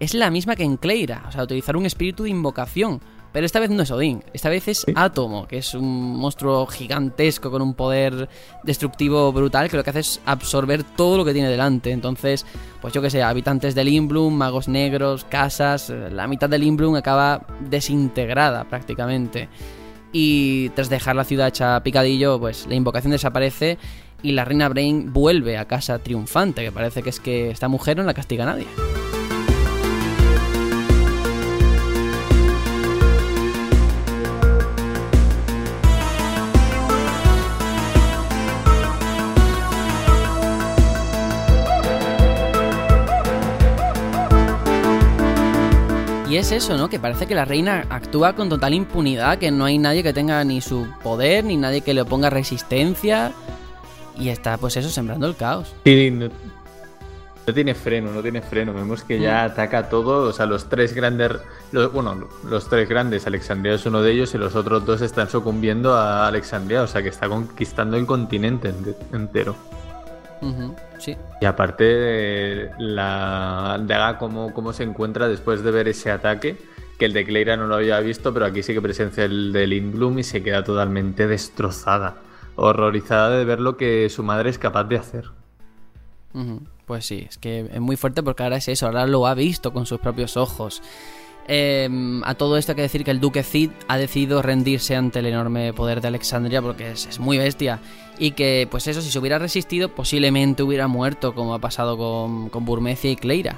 es 0.00 0.14
la 0.14 0.30
misma 0.30 0.56
que 0.56 0.64
en 0.64 0.76
Cleira, 0.76 1.24
o 1.28 1.32
sea, 1.32 1.42
utilizar 1.42 1.76
un 1.76 1.86
espíritu 1.86 2.24
de 2.24 2.30
invocación 2.30 3.00
pero 3.32 3.44
esta 3.44 3.60
vez 3.60 3.70
no 3.70 3.82
es 3.82 3.90
Odín, 3.90 4.24
esta 4.32 4.48
vez 4.48 4.68
es 4.68 4.86
Átomo, 4.94 5.46
que 5.46 5.58
es 5.58 5.74
un 5.74 6.16
monstruo 6.16 6.66
gigantesco 6.66 7.50
con 7.50 7.60
un 7.60 7.74
poder 7.74 8.28
destructivo 8.64 9.30
brutal 9.32 9.68
que 9.68 9.76
lo 9.76 9.84
que 9.84 9.90
hace 9.90 10.00
es 10.00 10.20
absorber 10.24 10.82
todo 10.82 11.18
lo 11.18 11.24
que 11.26 11.34
tiene 11.34 11.50
delante. 11.50 11.90
Entonces, 11.90 12.46
pues 12.80 12.94
yo 12.94 13.02
que 13.02 13.10
sé, 13.10 13.22
habitantes 13.22 13.74
del 13.74 13.86
Limblum, 13.86 14.34
magos 14.34 14.66
negros, 14.66 15.24
casas, 15.24 15.90
la 15.90 16.26
mitad 16.26 16.48
del 16.48 16.62
Limblum 16.62 16.94
acaba 16.96 17.46
desintegrada 17.60 18.64
prácticamente. 18.64 19.48
Y 20.10 20.70
tras 20.70 20.88
dejar 20.88 21.14
la 21.14 21.24
ciudad 21.24 21.48
hecha 21.48 21.82
picadillo, 21.82 22.40
pues 22.40 22.66
la 22.66 22.76
invocación 22.76 23.12
desaparece 23.12 23.76
y 24.22 24.32
la 24.32 24.44
reina 24.44 24.68
Brain 24.68 25.12
vuelve 25.12 25.58
a 25.58 25.66
casa 25.66 25.98
triunfante, 25.98 26.64
que 26.64 26.72
parece 26.72 27.02
que 27.02 27.10
es 27.10 27.20
que 27.20 27.50
esta 27.50 27.68
mujer 27.68 27.96
no 27.96 28.02
la 28.02 28.14
castiga 28.14 28.44
nadie. 28.44 28.66
Y 46.28 46.36
es 46.36 46.52
eso, 46.52 46.76
¿no? 46.76 46.90
Que 46.90 46.98
parece 46.98 47.26
que 47.26 47.34
la 47.34 47.46
reina 47.46 47.86
actúa 47.88 48.34
con 48.34 48.50
total 48.50 48.74
impunidad, 48.74 49.38
que 49.38 49.50
no 49.50 49.64
hay 49.64 49.78
nadie 49.78 50.02
que 50.02 50.12
tenga 50.12 50.44
ni 50.44 50.60
su 50.60 50.86
poder, 51.02 51.42
ni 51.44 51.56
nadie 51.56 51.80
que 51.80 51.94
le 51.94 52.02
oponga 52.02 52.28
resistencia. 52.28 53.32
Y 54.18 54.28
está, 54.30 54.56
pues 54.58 54.76
eso, 54.76 54.88
sembrando 54.88 55.26
el 55.26 55.36
caos. 55.36 55.74
Sí, 55.84 56.10
no, 56.10 56.28
no 57.46 57.54
tiene 57.54 57.74
freno, 57.74 58.10
no 58.12 58.20
tiene 58.20 58.42
freno. 58.42 58.74
Vemos 58.74 59.04
que 59.04 59.18
ya 59.20 59.42
Mm. 59.44 59.50
ataca 59.52 59.88
todo. 59.88 60.28
O 60.28 60.32
sea, 60.32 60.46
los 60.46 60.68
tres 60.68 60.92
grandes. 60.94 61.32
los- 61.72 61.92
bueno, 61.92 62.28
los 62.48 62.68
tres 62.68 62.88
grandes, 62.88 63.26
Alexandria 63.26 63.74
es 63.74 63.84
uno 63.86 64.02
de 64.02 64.12
ellos 64.12 64.34
y 64.34 64.38
los 64.38 64.54
otros 64.56 64.84
dos 64.86 65.00
están 65.02 65.28
sucumbiendo 65.30 65.94
a 65.94 66.26
Alexandria. 66.26 66.82
O 66.82 66.86
sea, 66.86 67.02
que 67.02 67.08
está 67.10 67.28
conquistando 67.28 67.96
el 67.96 68.06
continente 68.06 68.70
ente- 68.70 68.96
entero. 69.12 69.54
Sí. 70.98 71.16
Y 71.40 71.44
aparte, 71.46 72.70
la 72.78 73.78
daga 73.82 74.18
cómo, 74.18 74.52
cómo 74.54 74.72
se 74.72 74.84
encuentra 74.84 75.28
después 75.28 75.62
de 75.62 75.70
ver 75.72 75.88
ese 75.88 76.10
ataque, 76.10 76.56
que 76.98 77.04
el 77.06 77.12
de 77.12 77.24
Cleira 77.24 77.56
no 77.56 77.66
lo 77.66 77.74
había 77.76 77.98
visto, 78.00 78.32
pero 78.32 78.46
aquí 78.46 78.62
sí 78.62 78.72
que 78.72 78.80
presencia 78.80 79.24
el 79.24 79.52
de 79.52 79.66
Lindblum 79.66 80.18
y 80.20 80.22
se 80.24 80.42
queda 80.42 80.62
totalmente 80.64 81.26
destrozada, 81.26 82.16
horrorizada 82.58 83.30
de 83.30 83.44
ver 83.44 83.60
lo 83.60 83.76
que 83.76 84.08
su 84.10 84.22
madre 84.22 84.50
es 84.50 84.58
capaz 84.58 84.84
de 84.84 84.96
hacer. 84.96 85.30
Pues 86.86 87.06
sí, 87.06 87.26
es 87.28 87.38
que 87.38 87.68
es 87.72 87.80
muy 87.80 87.96
fuerte 87.96 88.22
porque 88.22 88.42
ahora 88.42 88.56
es 88.56 88.68
eso, 88.68 88.86
ahora 88.86 89.06
lo 89.06 89.26
ha 89.26 89.34
visto 89.34 89.72
con 89.72 89.86
sus 89.86 90.00
propios 90.00 90.36
ojos. 90.36 90.82
Eh, 91.50 91.88
a 92.24 92.34
todo 92.34 92.58
esto 92.58 92.72
hay 92.72 92.76
que 92.76 92.82
decir 92.82 93.04
que 93.04 93.10
el 93.10 93.20
duque 93.20 93.42
Cid 93.42 93.70
ha 93.88 93.96
decidido 93.96 94.42
rendirse 94.42 94.94
ante 94.94 95.20
el 95.20 95.26
enorme 95.26 95.72
poder 95.72 96.02
de 96.02 96.08
Alexandria 96.08 96.60
porque 96.60 96.90
es, 96.90 97.06
es 97.06 97.18
muy 97.18 97.38
bestia. 97.38 97.80
Y 98.18 98.32
que, 98.32 98.68
pues 98.70 98.86
eso, 98.86 99.00
si 99.00 99.10
se 99.10 99.18
hubiera 99.18 99.38
resistido, 99.38 99.88
posiblemente 99.88 100.62
hubiera 100.62 100.88
muerto, 100.88 101.34
como 101.34 101.54
ha 101.54 101.58
pasado 101.58 101.96
con, 101.96 102.50
con 102.50 102.64
Burmecia 102.64 103.10
y 103.10 103.16
Cleira. 103.16 103.56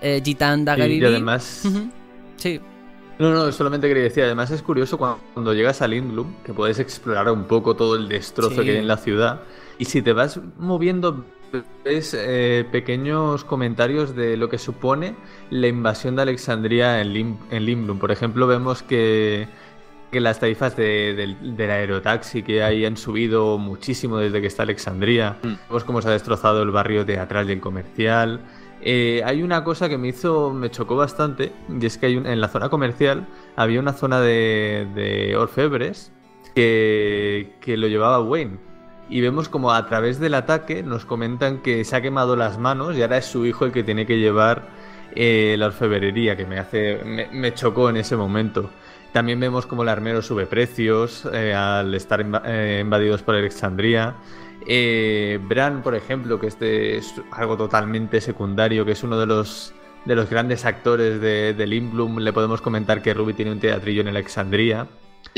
Eh, 0.00 0.22
Gitán 0.24 0.64
Y, 0.64 1.04
además... 1.04 1.64
Sí, 2.36 2.60
No, 3.18 3.30
no, 3.30 3.50
solamente 3.52 3.88
quería 3.88 4.04
decir, 4.04 4.22
además 4.24 4.50
es 4.52 4.62
curioso 4.62 4.96
cuando, 4.96 5.18
cuando 5.34 5.52
llegas 5.52 5.82
a 5.82 5.88
Lindblum, 5.88 6.34
que 6.44 6.54
puedes 6.54 6.78
explorar 6.78 7.28
un 7.30 7.44
poco 7.44 7.74
todo 7.74 7.96
el 7.96 8.08
destrozo 8.08 8.60
Sí. 8.60 8.64
que 8.64 8.70
hay 8.72 8.76
en 8.78 8.88
la 8.88 8.96
ciudad, 8.96 9.40
y 9.78 9.86
si 9.86 10.02
te 10.02 10.12
vas 10.12 10.40
moviendo, 10.58 11.24
ves 11.84 12.14
eh, 12.16 12.64
pequeños 12.70 13.42
comentarios 13.44 14.14
de 14.14 14.36
lo 14.36 14.48
que 14.48 14.58
supone 14.58 15.16
la 15.50 15.66
invasión 15.66 16.14
de 16.14 16.22
Alexandria 16.22 17.00
en, 17.00 17.12
Lim- 17.12 17.38
en 17.50 17.64
Lindblum. 17.64 17.98
Por 17.98 18.12
ejemplo, 18.12 18.46
vemos 18.46 18.82
que, 18.84 19.48
que 20.12 20.20
las 20.20 20.38
tarifas 20.38 20.76
de- 20.76 21.14
del, 21.14 21.56
del 21.56 21.70
aerotaxi 21.70 22.42
que 22.42 22.62
hay 22.62 22.84
han 22.84 22.96
subido 22.96 23.58
muchísimo 23.58 24.18
desde 24.18 24.40
que 24.40 24.46
está 24.46 24.62
Alexandria. 24.64 25.38
Mm. 25.42 25.54
Vemos 25.68 25.84
cómo 25.84 26.02
se 26.02 26.08
ha 26.08 26.12
destrozado 26.12 26.62
el 26.62 26.70
barrio 26.70 27.04
teatral 27.06 27.48
y 27.48 27.54
el 27.54 27.60
comercial. 27.60 28.40
Eh, 28.80 29.22
hay 29.24 29.42
una 29.42 29.64
cosa 29.64 29.88
que 29.88 29.98
me 29.98 30.08
hizo, 30.08 30.52
me 30.52 30.70
chocó 30.70 30.96
bastante, 30.96 31.52
y 31.68 31.84
es 31.84 31.98
que 31.98 32.06
en 32.06 32.40
la 32.40 32.48
zona 32.48 32.68
comercial 32.68 33.26
había 33.56 33.80
una 33.80 33.92
zona 33.92 34.20
de, 34.20 34.86
de 34.94 35.36
orfebres 35.36 36.12
que, 36.54 37.54
que 37.60 37.76
lo 37.76 37.88
llevaba 37.88 38.20
Wayne. 38.20 38.58
Y 39.10 39.20
vemos 39.20 39.48
como 39.48 39.72
a 39.72 39.86
través 39.88 40.20
del 40.20 40.34
ataque 40.34 40.82
nos 40.82 41.06
comentan 41.06 41.58
que 41.58 41.82
se 41.84 41.96
ha 41.96 42.02
quemado 42.02 42.36
las 42.36 42.58
manos 42.58 42.96
y 42.96 43.02
ahora 43.02 43.16
es 43.16 43.24
su 43.24 43.46
hijo 43.46 43.64
el 43.64 43.72
que 43.72 43.82
tiene 43.82 44.04
que 44.04 44.18
llevar 44.18 44.68
eh, 45.14 45.56
la 45.58 45.66
orfebrería, 45.66 46.36
que 46.36 46.44
me 46.44 46.58
hace. 46.58 47.00
Me, 47.32 47.54
chocó 47.54 47.88
en 47.88 47.96
ese 47.96 48.16
momento. 48.16 48.68
También 49.12 49.40
vemos 49.40 49.64
como 49.64 49.82
el 49.82 49.88
armero 49.88 50.20
sube 50.20 50.44
precios 50.44 51.26
eh, 51.32 51.54
al 51.54 51.94
estar 51.94 52.20
inva- 52.20 52.80
invadidos 52.82 53.22
por 53.22 53.34
Alexandria. 53.34 54.14
Eh, 54.66 55.38
Bran, 55.42 55.82
por 55.82 55.94
ejemplo, 55.94 56.38
que 56.40 56.46
este 56.48 56.96
es 56.98 57.14
algo 57.30 57.56
totalmente 57.56 58.20
secundario, 58.20 58.84
que 58.84 58.92
es 58.92 59.02
uno 59.02 59.18
de 59.18 59.26
los 59.26 59.74
de 60.04 60.14
los 60.14 60.30
grandes 60.30 60.64
actores 60.64 61.20
de, 61.20 61.52
de 61.52 61.66
Lindblum, 61.66 62.18
le 62.18 62.32
podemos 62.32 62.62
comentar 62.62 63.02
que 63.02 63.12
Ruby 63.12 63.34
tiene 63.34 63.50
un 63.52 63.60
teatrillo 63.60 64.00
en 64.00 64.08
Alexandria. 64.08 64.86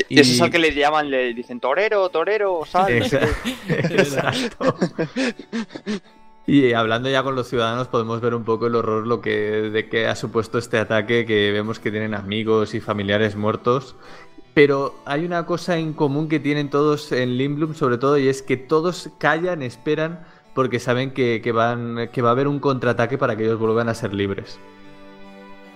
Y 0.08 0.20
ese 0.20 0.34
es 0.34 0.40
al 0.40 0.50
que 0.50 0.58
le 0.60 0.72
llaman, 0.72 1.10
le 1.10 1.34
dicen 1.34 1.58
torero, 1.58 2.08
torero, 2.10 2.60
sal. 2.66 2.86
Exa- 2.92 3.28
Exacto. 3.68 4.76
Y 6.46 6.72
hablando 6.72 7.08
ya 7.08 7.22
con 7.22 7.36
los 7.36 7.48
ciudadanos 7.48 7.86
podemos 7.86 8.20
ver 8.20 8.34
un 8.34 8.42
poco 8.44 8.66
el 8.66 8.74
horror 8.74 9.06
lo 9.06 9.20
que, 9.20 9.30
de 9.70 9.88
que 9.88 10.08
ha 10.08 10.16
supuesto 10.16 10.58
este 10.58 10.78
ataque, 10.78 11.24
que 11.24 11.52
vemos 11.52 11.78
que 11.78 11.92
tienen 11.92 12.12
amigos 12.12 12.74
y 12.74 12.80
familiares 12.80 13.36
muertos. 13.36 13.94
Pero 14.54 14.96
hay 15.04 15.24
una 15.24 15.46
cosa 15.46 15.78
en 15.78 15.92
común 15.92 16.28
que 16.28 16.40
tienen 16.40 16.70
todos 16.70 17.12
en 17.12 17.38
Lindblum 17.38 17.74
sobre 17.74 17.98
todo 17.98 18.18
y 18.18 18.28
es 18.28 18.42
que 18.42 18.56
todos 18.56 19.10
callan, 19.18 19.62
esperan 19.62 20.20
porque 20.54 20.80
saben 20.80 21.12
que, 21.12 21.40
que 21.42 21.52
van, 21.52 22.08
que 22.12 22.22
va 22.22 22.30
a 22.30 22.32
haber 22.32 22.48
un 22.48 22.58
contraataque 22.58 23.16
para 23.16 23.36
que 23.36 23.44
ellos 23.44 23.58
vuelvan 23.58 23.88
a 23.88 23.94
ser 23.94 24.12
libres. 24.12 24.58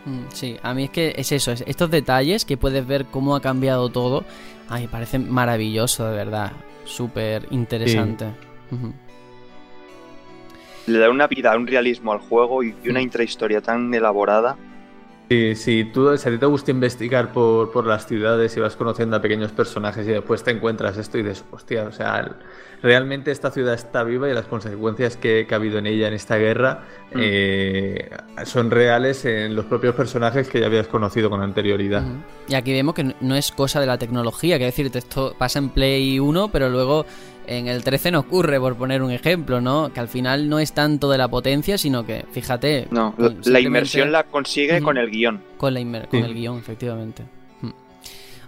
Mm, 0.05 0.25
Sí, 0.33 0.57
a 0.63 0.75
mí 0.75 0.85
es 0.85 0.91
que 0.91 1.15
es 1.17 1.33
eso, 1.33 1.53
es 1.53 1.65
estos 1.67 1.91
detalles 1.91 2.45
que 2.45 2.57
puedes 2.57 2.87
ver 2.87 3.07
cómo 3.07 3.37
ha 3.37 3.41
cambiado 3.41 3.89
todo, 3.89 4.25
a 4.69 4.77
mí 4.77 4.83
me 4.83 4.89
parece 4.89 5.19
maravilloso, 5.19 6.07
de 6.07 6.17
verdad, 6.17 6.53
súper 6.85 7.47
interesante. 7.51 8.27
Le 10.87 10.99
da 10.99 11.09
una 11.09 11.27
vida, 11.27 11.57
un 11.57 11.67
realismo 11.67 12.13
al 12.13 12.19
juego 12.19 12.63
y 12.63 12.75
una 12.87 13.01
intrahistoria 13.01 13.63
tan 13.63 13.93
elaborada. 13.95 14.57
Sí, 15.31 15.55
sí, 15.55 15.85
tú, 15.93 16.17
si 16.19 16.29
a 16.29 16.33
ti 16.33 16.39
te 16.39 16.47
gusta 16.47 16.71
investigar 16.71 17.33
por, 17.33 17.73
por 17.73 17.87
las 17.87 18.07
ciudades 18.07 18.55
y 18.57 18.61
vas 18.61 18.77
conociendo 18.77 19.17
a 19.17 19.23
pequeños 19.23 19.53
personajes 19.53 20.07
y 20.07 20.11
después 20.11 20.45
te 20.45 20.51
encuentras 20.51 20.99
esto 20.99 21.17
y 21.19 21.23
dices, 21.23 21.45
hostia, 21.51 21.85
o 21.85 21.93
sea, 21.93 22.21
el- 22.21 22.33
realmente 22.83 23.31
esta 23.31 23.51
ciudad 23.51 23.73
está 23.73 24.03
viva 24.05 24.29
y 24.29 24.35
las 24.35 24.45
consecuencias 24.45 25.17
que, 25.17 25.47
que 25.49 25.55
ha 25.55 25.57
habido 25.57 25.79
en 25.79 25.87
ella 25.87 26.09
en 26.09 26.15
esta 26.15 26.37
guerra 26.37 26.85
Mm. 27.15 27.19
eh, 27.21 28.11
son 28.45 28.71
reales 28.71 29.25
en 29.25 29.55
los 29.55 29.65
propios 29.67 29.95
personajes 29.95 30.49
que 30.49 30.59
ya 30.61 30.67
habías 30.67 30.89
conocido 30.89 31.31
con 31.31 31.41
anterioridad. 31.43 32.03
Ujú. 32.03 32.17
Y 32.49 32.55
aquí 32.55 32.73
vemos 32.73 32.95
que 32.95 33.15
no 33.21 33.35
es 33.37 33.53
cosa 33.53 33.81
de 33.81 33.87
la 33.87 33.97
tecnología, 33.99 34.59
que 34.59 34.65
decir, 34.65 34.91
esto 34.93 35.35
pasa 35.39 35.59
en 35.61 35.69
Play 35.71 36.19
1, 36.19 36.49
pero 36.51 36.69
luego 36.69 37.07
en 37.47 37.69
el 37.69 37.85
13 37.85 38.11
no 38.11 38.21
ocurre, 38.21 38.59
por 38.59 38.77
poner 38.77 39.03
un 39.03 39.11
ejemplo, 39.11 39.61
¿no? 39.61 39.93
Que 39.93 40.01
al 40.01 40.09
final 40.09 40.49
no 40.49 40.59
es 40.59 40.73
tanto 40.73 41.11
de 41.11 41.19
la 41.19 41.29
potencia, 41.29 41.77
sino 41.79 42.05
que, 42.05 42.25
fíjate, 42.31 42.89
No, 42.91 43.15
con- 43.15 43.25
la 43.25 43.31
simplemente 43.33 43.63
inmersión 43.67 44.13
la 44.13 44.25
consigue 44.25 44.81
con 44.83 44.97
el 44.99 45.11
guion. 45.11 45.43
con, 45.57 45.75
la 45.75 45.81
inmer- 45.81 46.09
con 46.09 46.21
Sí. 46.21 46.27
el 46.27 46.35
guion, 46.35 46.59
efectivamente. 46.59 47.25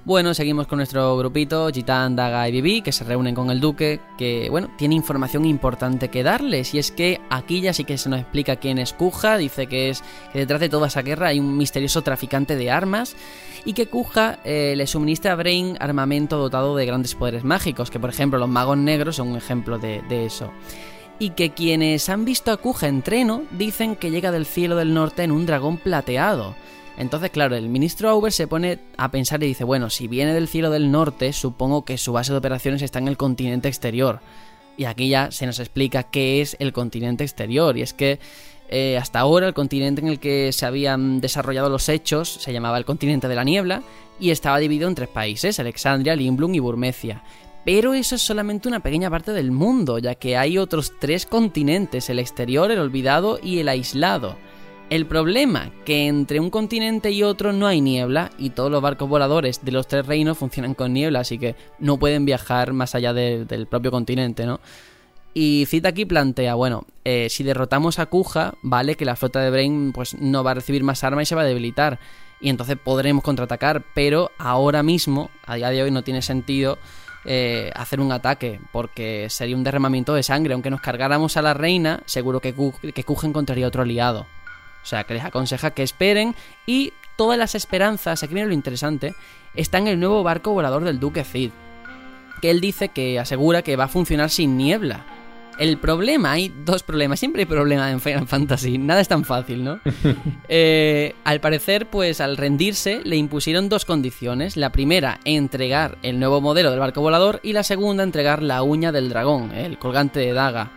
Bueno, 0.06 0.34
seguimos 0.34 0.68
con 0.68 0.76
nuestro 0.76 1.16
grupito, 1.16 1.68
Gitán, 1.74 2.14
Daga 2.14 2.48
y 2.48 2.52
Bibi, 2.52 2.80
que 2.80 2.92
se 2.92 3.02
reúnen 3.02 3.34
con 3.34 3.50
el 3.50 3.60
duque, 3.60 3.98
que, 4.16 4.46
bueno, 4.48 4.70
tiene 4.78 4.94
información 4.94 5.44
importante 5.44 6.10
que 6.10 6.22
darles, 6.22 6.74
y 6.74 6.78
es 6.78 6.92
que 6.92 7.20
aquí 7.28 7.60
ya 7.60 7.72
sí 7.72 7.82
que 7.82 7.98
se 7.98 8.08
nos 8.08 8.20
explica 8.20 8.54
quién 8.54 8.78
es 8.78 8.92
Kuja, 8.92 9.36
dice 9.36 9.66
que 9.66 9.90
es 9.90 10.04
que 10.32 10.38
detrás 10.38 10.60
de 10.60 10.68
toda 10.68 10.86
esa 10.86 11.02
guerra 11.02 11.30
hay 11.30 11.40
un 11.40 11.56
misterioso 11.56 12.02
traficante 12.02 12.54
de 12.54 12.70
armas, 12.70 13.16
y 13.64 13.72
que 13.72 13.88
Kuja 13.88 14.38
eh, 14.44 14.74
le 14.76 14.86
suministra 14.86 15.32
a 15.32 15.34
Brain 15.34 15.76
armamento 15.80 16.38
dotado 16.38 16.76
de 16.76 16.86
grandes 16.86 17.16
poderes 17.16 17.42
mágicos, 17.42 17.90
que 17.90 17.98
por 17.98 18.10
ejemplo 18.10 18.38
los 18.38 18.48
magos 18.48 18.78
negros 18.78 19.16
son 19.16 19.26
un 19.26 19.36
ejemplo 19.36 19.76
de, 19.76 20.02
de 20.02 20.24
eso. 20.24 20.52
Y 21.18 21.30
que 21.30 21.50
quienes 21.50 22.08
han 22.10 22.24
visto 22.24 22.52
a 22.52 22.58
Kuja 22.58 22.86
en 22.86 23.02
treno 23.02 23.42
dicen 23.50 23.96
que 23.96 24.12
llega 24.12 24.30
del 24.30 24.46
cielo 24.46 24.76
del 24.76 24.94
norte 24.94 25.24
en 25.24 25.32
un 25.32 25.46
dragón 25.46 25.78
plateado. 25.78 26.54
Entonces, 26.96 27.30
claro, 27.30 27.56
el 27.56 27.68
ministro 27.68 28.08
Auber 28.08 28.32
se 28.32 28.46
pone 28.46 28.78
a 28.96 29.10
pensar 29.10 29.42
y 29.42 29.46
dice, 29.46 29.64
bueno, 29.64 29.90
si 29.90 30.08
viene 30.08 30.32
del 30.32 30.48
cielo 30.48 30.70
del 30.70 30.90
norte, 30.90 31.32
supongo 31.32 31.84
que 31.84 31.98
su 31.98 32.12
base 32.12 32.32
de 32.32 32.38
operaciones 32.38 32.82
está 32.82 32.98
en 32.98 33.08
el 33.08 33.16
continente 33.16 33.68
exterior. 33.68 34.20
Y 34.78 34.84
aquí 34.84 35.08
ya 35.08 35.30
se 35.30 35.46
nos 35.46 35.58
explica 35.58 36.04
qué 36.04 36.40
es 36.40 36.56
el 36.58 36.72
continente 36.72 37.24
exterior. 37.24 37.76
Y 37.76 37.82
es 37.82 37.92
que 37.92 38.18
eh, 38.68 38.98
hasta 38.98 39.20
ahora 39.20 39.46
el 39.46 39.54
continente 39.54 40.00
en 40.00 40.08
el 40.08 40.18
que 40.18 40.52
se 40.52 40.66
habían 40.66 41.20
desarrollado 41.20 41.68
los 41.68 41.88
hechos 41.88 42.28
se 42.28 42.52
llamaba 42.52 42.78
el 42.78 42.84
continente 42.84 43.28
de 43.28 43.34
la 43.34 43.44
niebla 43.44 43.82
y 44.18 44.30
estaba 44.30 44.58
dividido 44.58 44.88
en 44.88 44.94
tres 44.94 45.08
países, 45.08 45.60
Alexandria, 45.60 46.16
Limblum 46.16 46.54
y 46.54 46.58
Burmecia. 46.58 47.22
Pero 47.64 47.94
eso 47.94 48.14
es 48.14 48.22
solamente 48.22 48.68
una 48.68 48.80
pequeña 48.80 49.10
parte 49.10 49.32
del 49.32 49.50
mundo, 49.50 49.98
ya 49.98 50.14
que 50.14 50.36
hay 50.36 50.56
otros 50.56 50.92
tres 51.00 51.26
continentes, 51.26 52.08
el 52.08 52.20
exterior, 52.20 52.70
el 52.70 52.78
olvidado 52.78 53.40
y 53.42 53.58
el 53.58 53.68
aislado. 53.68 54.36
El 54.88 55.06
problema, 55.06 55.72
que 55.84 56.06
entre 56.06 56.38
un 56.38 56.48
continente 56.48 57.10
y 57.10 57.24
otro 57.24 57.52
no 57.52 57.66
hay 57.66 57.80
niebla 57.80 58.30
y 58.38 58.50
todos 58.50 58.70
los 58.70 58.80
barcos 58.80 59.08
voladores 59.08 59.64
de 59.64 59.72
los 59.72 59.88
tres 59.88 60.06
reinos 60.06 60.38
funcionan 60.38 60.74
con 60.74 60.92
niebla, 60.92 61.20
así 61.20 61.38
que 61.38 61.56
no 61.80 61.98
pueden 61.98 62.24
viajar 62.24 62.72
más 62.72 62.94
allá 62.94 63.12
de- 63.12 63.44
del 63.46 63.66
propio 63.66 63.90
continente, 63.90 64.46
¿no? 64.46 64.60
Y 65.34 65.66
Cita 65.66 65.88
aquí 65.88 66.04
plantea, 66.04 66.54
bueno, 66.54 66.86
eh, 67.04 67.26
si 67.30 67.42
derrotamos 67.42 67.98
a 67.98 68.06
Kuja, 68.06 68.54
vale 68.62 68.94
que 68.94 69.04
la 69.04 69.16
flota 69.16 69.40
de 69.40 69.50
Brain 69.50 69.90
pues 69.92 70.14
no 70.14 70.44
va 70.44 70.52
a 70.52 70.54
recibir 70.54 70.84
más 70.84 71.02
armas 71.02 71.24
y 71.24 71.26
se 71.26 71.34
va 71.34 71.42
a 71.42 71.46
debilitar. 71.46 71.98
y 72.38 72.50
entonces 72.50 72.76
podremos 72.82 73.24
contraatacar, 73.24 73.82
pero 73.94 74.30
ahora 74.38 74.82
mismo, 74.82 75.30
a 75.46 75.54
día 75.56 75.70
de 75.70 75.82
hoy, 75.82 75.90
no 75.90 76.04
tiene 76.04 76.20
sentido 76.20 76.76
eh, 77.24 77.72
hacer 77.74 77.98
un 77.98 78.12
ataque, 78.12 78.60
porque 78.72 79.26
sería 79.30 79.56
un 79.56 79.64
derramamiento 79.64 80.12
de 80.14 80.22
sangre. 80.22 80.52
Aunque 80.52 80.68
nos 80.70 80.82
cargáramos 80.82 81.36
a 81.38 81.42
la 81.42 81.54
reina, 81.54 82.02
seguro 82.04 82.40
que, 82.40 82.52
Ku- 82.54 82.74
que 82.94 83.04
Kuge 83.04 83.26
encontraría 83.26 83.66
otro 83.66 83.82
aliado. 83.82 84.26
O 84.86 84.88
sea, 84.88 85.02
que 85.02 85.14
les 85.14 85.24
aconseja 85.24 85.72
que 85.72 85.82
esperen 85.82 86.36
y 86.64 86.92
todas 87.16 87.36
las 87.36 87.56
esperanzas, 87.56 88.22
aquí 88.22 88.34
viene 88.34 88.46
lo 88.46 88.54
interesante, 88.54 89.16
está 89.56 89.78
en 89.78 89.88
el 89.88 89.98
nuevo 89.98 90.22
barco 90.22 90.52
volador 90.52 90.84
del 90.84 91.00
Duque 91.00 91.24
Cid. 91.24 91.50
Que 92.40 92.52
él 92.52 92.60
dice 92.60 92.90
que 92.90 93.18
asegura 93.18 93.62
que 93.62 93.74
va 93.74 93.84
a 93.84 93.88
funcionar 93.88 94.30
sin 94.30 94.56
niebla. 94.56 95.04
El 95.58 95.78
problema, 95.78 96.30
hay 96.30 96.54
dos 96.64 96.84
problemas, 96.84 97.18
siempre 97.18 97.42
hay 97.42 97.46
problemas 97.46 97.92
en 97.92 98.00
Final 98.00 98.28
Fantasy, 98.28 98.78
nada 98.78 99.00
es 99.00 99.08
tan 99.08 99.24
fácil, 99.24 99.64
¿no? 99.64 99.80
Eh, 100.48 101.16
al 101.24 101.40
parecer, 101.40 101.86
pues 101.86 102.20
al 102.20 102.36
rendirse, 102.36 103.00
le 103.02 103.16
impusieron 103.16 103.68
dos 103.68 103.84
condiciones. 103.84 104.56
La 104.56 104.70
primera, 104.70 105.18
entregar 105.24 105.98
el 106.04 106.20
nuevo 106.20 106.40
modelo 106.40 106.70
del 106.70 106.78
barco 106.78 107.00
volador 107.00 107.40
y 107.42 107.54
la 107.54 107.64
segunda, 107.64 108.04
entregar 108.04 108.40
la 108.40 108.62
uña 108.62 108.92
del 108.92 109.08
dragón, 109.08 109.50
¿eh? 109.52 109.66
el 109.66 109.78
colgante 109.78 110.20
de 110.20 110.32
daga. 110.32 110.70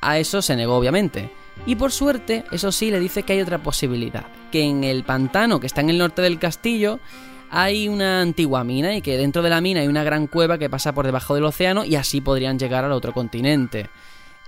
A 0.00 0.18
eso 0.20 0.40
se 0.40 0.54
negó, 0.54 0.76
obviamente. 0.76 1.32
Y 1.66 1.76
por 1.76 1.92
suerte, 1.92 2.44
eso 2.52 2.70
sí, 2.72 2.90
le 2.90 3.00
dice 3.00 3.22
que 3.22 3.34
hay 3.34 3.40
otra 3.40 3.58
posibilidad. 3.58 4.26
Que 4.52 4.62
en 4.62 4.84
el 4.84 5.04
pantano 5.04 5.60
que 5.60 5.66
está 5.66 5.80
en 5.80 5.90
el 5.90 5.98
norte 5.98 6.22
del 6.22 6.38
castillo 6.38 7.00
hay 7.50 7.88
una 7.88 8.20
antigua 8.20 8.64
mina 8.64 8.94
y 8.94 9.00
que 9.00 9.16
dentro 9.16 9.42
de 9.42 9.50
la 9.50 9.60
mina 9.60 9.80
hay 9.80 9.88
una 9.88 10.04
gran 10.04 10.26
cueva 10.26 10.58
que 10.58 10.68
pasa 10.68 10.92
por 10.92 11.06
debajo 11.06 11.34
del 11.34 11.44
océano 11.44 11.84
y 11.84 11.94
así 11.94 12.20
podrían 12.20 12.58
llegar 12.58 12.84
al 12.84 12.92
otro 12.92 13.12
continente. 13.12 13.88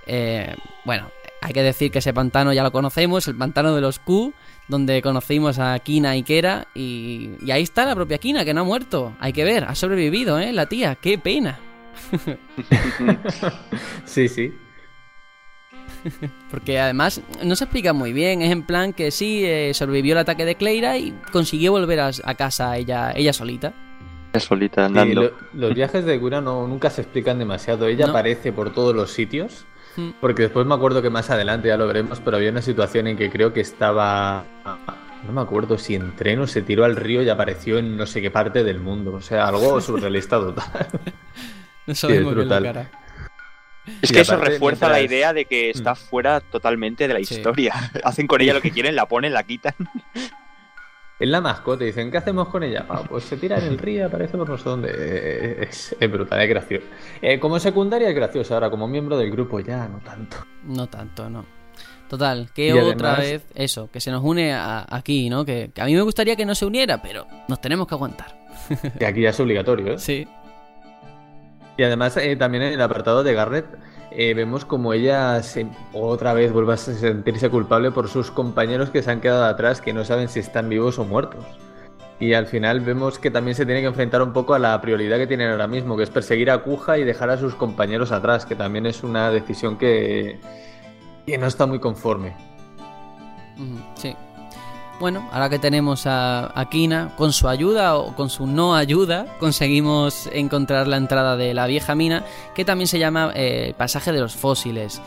Eh, 0.06 0.54
bueno, 0.84 1.10
hay 1.40 1.52
que 1.52 1.62
decir 1.62 1.90
que 1.90 2.00
ese 2.00 2.12
pantano 2.12 2.52
ya 2.52 2.62
lo 2.62 2.72
conocemos, 2.72 3.28
el 3.28 3.36
pantano 3.36 3.74
de 3.74 3.80
los 3.80 3.98
Q, 3.98 4.34
donde 4.68 5.00
conocimos 5.02 5.58
a 5.58 5.78
Kina 5.78 6.16
y 6.16 6.22
Kera 6.22 6.66
y, 6.74 7.30
y 7.40 7.50
ahí 7.50 7.62
está 7.62 7.84
la 7.84 7.94
propia 7.94 8.18
Kina 8.18 8.44
que 8.44 8.52
no 8.52 8.62
ha 8.62 8.64
muerto. 8.64 9.16
Hay 9.20 9.32
que 9.32 9.44
ver, 9.44 9.64
ha 9.64 9.74
sobrevivido, 9.74 10.38
¿eh? 10.38 10.52
La 10.52 10.66
tía, 10.66 10.96
qué 10.96 11.18
pena. 11.18 11.60
Sí, 14.04 14.28
sí. 14.28 14.52
Porque 16.50 16.78
además 16.78 17.20
no 17.44 17.56
se 17.56 17.64
explica 17.64 17.92
muy 17.92 18.12
bien, 18.12 18.42
es 18.42 18.50
en 18.52 18.62
plan 18.64 18.92
que 18.92 19.10
sí, 19.10 19.44
eh, 19.44 19.72
sobrevivió 19.74 20.12
el 20.14 20.18
ataque 20.18 20.44
de 20.44 20.54
Cleira 20.56 20.96
y 20.98 21.12
consiguió 21.32 21.72
volver 21.72 22.00
a, 22.00 22.10
a 22.24 22.34
casa 22.34 22.76
ella, 22.76 23.12
ella 23.14 23.32
solita. 23.32 23.72
solita 24.38 24.82
Sí, 24.82 24.86
andando. 24.86 25.22
lo- 25.22 25.32
los 25.54 25.74
viajes 25.74 26.04
de 26.04 26.18
Cura 26.20 26.40
no, 26.40 26.66
nunca 26.68 26.90
se 26.90 27.02
explican 27.02 27.38
demasiado. 27.38 27.86
Ella 27.88 28.06
No. 28.06 28.10
aparece 28.12 28.52
por 28.52 28.72
todos 28.74 28.94
los 28.94 29.10
sitios. 29.12 29.64
Hmm. 29.96 30.10
Porque 30.20 30.42
después 30.42 30.66
me 30.66 30.74
acuerdo 30.74 31.00
que 31.00 31.08
más 31.08 31.30
adelante 31.30 31.68
ya 31.68 31.78
lo 31.78 31.86
veremos, 31.86 32.20
pero 32.20 32.36
había 32.36 32.50
una 32.50 32.60
situación 32.60 33.06
en 33.06 33.16
que 33.16 33.30
creo 33.30 33.54
que 33.54 33.60
estaba. 33.62 34.44
No 35.26 35.32
me 35.32 35.40
acuerdo 35.40 35.78
si 35.78 35.94
en 35.94 36.14
tren 36.14 36.38
o 36.40 36.46
se 36.46 36.60
tiró 36.60 36.84
al 36.84 36.96
río 36.96 37.22
y 37.22 37.30
apareció 37.30 37.78
en 37.78 37.96
no 37.96 38.04
sé 38.04 38.20
qué 38.20 38.30
parte 38.30 38.62
del 38.62 38.78
mundo. 38.78 39.14
O 39.14 39.20
sea, 39.22 39.48
algo 39.48 39.80
surrealista 39.80 40.38
total. 40.38 40.66
No 41.86 41.94
sabemos 41.94 42.34
qué 42.34 42.40
es 42.42 42.46
la 42.46 42.58
brutal. 42.58 42.62
cara. 42.62 42.90
Es 44.02 44.10
Y 44.10 44.14
que 44.14 44.20
eso 44.20 44.34
aparte, 44.34 44.52
refuerza 44.54 44.88
la 44.88 45.00
idea 45.00 45.32
de 45.32 45.44
que 45.44 45.70
está 45.70 45.92
Mm. 45.92 45.96
fuera 45.96 46.40
totalmente 46.40 47.06
de 47.08 47.14
la 47.14 47.24
Sí. 47.24 47.34
historia. 47.36 47.72
Hacen 48.04 48.26
con 48.26 48.40
ella 48.40 48.54
lo 48.54 48.60
que 48.60 48.70
quieren, 48.70 48.94
la 48.96 49.06
ponen, 49.06 49.32
la 49.32 49.42
quitan. 49.44 49.74
Es 51.18 51.26
la 51.30 51.40
mascota, 51.40 51.82
dicen, 51.82 52.10
¿qué 52.10 52.18
hacemos 52.18 52.48
con 52.48 52.62
ella? 52.62 52.84
Ah, 52.90 53.02
pues 53.08 53.24
se 53.24 53.38
tira 53.38 53.56
en 53.56 53.64
el 53.64 53.78
río, 53.78 54.04
aparece 54.04 54.36
por 54.36 54.46
no 54.50 54.58
sé 54.58 54.64
dónde. 54.64 54.90
Eh, 54.94 55.66
Es, 55.66 55.96
es 55.98 56.12
brutal, 56.12 56.38
es 56.42 56.48
gracioso. 56.50 56.84
Eh, 57.22 57.40
como 57.40 57.58
secundaria 57.58 58.10
es 58.10 58.14
gracioso, 58.14 58.52
ahora 58.52 58.68
como 58.68 58.86
miembro 58.86 59.16
del 59.16 59.30
grupo 59.30 59.58
ya 59.60 59.88
no 59.88 59.98
tanto. 60.00 60.36
No 60.64 60.86
tanto, 60.88 61.30
no. 61.30 61.46
Total, 62.10 62.50
que 62.54 62.68
Y 62.68 62.72
otra 62.72 63.14
además- 63.14 63.18
vez 63.18 63.46
eso, 63.54 63.90
que 63.90 63.98
se 64.00 64.10
nos 64.10 64.22
une 64.22 64.52
a- 64.52 64.84
aquí, 64.90 65.30
¿no? 65.30 65.46
Que, 65.46 65.70
que 65.74 65.80
a 65.80 65.86
mí 65.86 65.94
me 65.94 66.02
gustaría 66.02 66.36
que 66.36 66.44
no 66.44 66.54
se 66.54 66.66
uniera, 66.66 67.00
pero 67.00 67.26
nos 67.48 67.62
tenemos 67.62 67.86
que 67.88 67.94
aguantar. 67.94 68.36
Que 68.98 69.06
aquí 69.06 69.22
ya 69.22 69.30
es 69.30 69.40
obligatorio, 69.40 69.94
¿eh? 69.94 69.98
Sí. 69.98 70.28
Y 71.76 71.82
además 71.82 72.16
eh, 72.16 72.36
también 72.36 72.62
en 72.64 72.72
el 72.72 72.80
apartado 72.80 73.22
de 73.22 73.34
Garrett 73.34 73.66
eh, 74.10 74.32
vemos 74.34 74.64
como 74.64 74.92
ella 74.92 75.42
se- 75.42 75.66
otra 75.92 76.32
vez 76.32 76.52
vuelve 76.52 76.72
a 76.72 76.76
sentirse 76.76 77.50
culpable 77.50 77.90
por 77.90 78.08
sus 78.08 78.30
compañeros 78.30 78.90
que 78.90 79.02
se 79.02 79.10
han 79.10 79.20
quedado 79.20 79.44
atrás, 79.44 79.80
que 79.80 79.92
no 79.92 80.04
saben 80.04 80.28
si 80.28 80.40
están 80.40 80.68
vivos 80.68 80.98
o 80.98 81.04
muertos. 81.04 81.44
Y 82.18 82.32
al 82.32 82.46
final 82.46 82.80
vemos 82.80 83.18
que 83.18 83.30
también 83.30 83.54
se 83.54 83.66
tiene 83.66 83.82
que 83.82 83.88
enfrentar 83.88 84.22
un 84.22 84.32
poco 84.32 84.54
a 84.54 84.58
la 84.58 84.80
prioridad 84.80 85.18
que 85.18 85.26
tienen 85.26 85.50
ahora 85.50 85.66
mismo, 85.66 85.98
que 85.98 86.02
es 86.04 86.08
perseguir 86.10 86.50
a 86.50 86.62
Kuja 86.62 86.96
y 86.96 87.04
dejar 87.04 87.28
a 87.28 87.36
sus 87.36 87.54
compañeros 87.54 88.10
atrás, 88.10 88.46
que 88.46 88.54
también 88.54 88.86
es 88.86 89.02
una 89.02 89.30
decisión 89.30 89.76
que, 89.76 90.40
que 91.26 91.36
no 91.36 91.46
está 91.46 91.66
muy 91.66 91.78
conforme. 91.78 92.32
Sí. 93.96 94.16
Bueno, 94.98 95.28
ahora 95.30 95.50
que 95.50 95.58
tenemos 95.58 96.06
a, 96.06 96.58
a 96.58 96.70
Kina, 96.70 97.12
con 97.16 97.30
su 97.34 97.48
ayuda 97.48 97.96
o 97.96 98.16
con 98.16 98.30
su 98.30 98.46
no 98.46 98.74
ayuda, 98.74 99.26
conseguimos 99.38 100.26
encontrar 100.32 100.88
la 100.88 100.96
entrada 100.96 101.36
de 101.36 101.52
la 101.52 101.66
vieja 101.66 101.94
mina, 101.94 102.24
que 102.54 102.64
también 102.64 102.88
se 102.88 102.98
llama 102.98 103.30
eh, 103.34 103.74
Pasaje 103.76 104.10
de 104.10 104.20
los 104.20 104.34
Fósiles. 104.34 105.02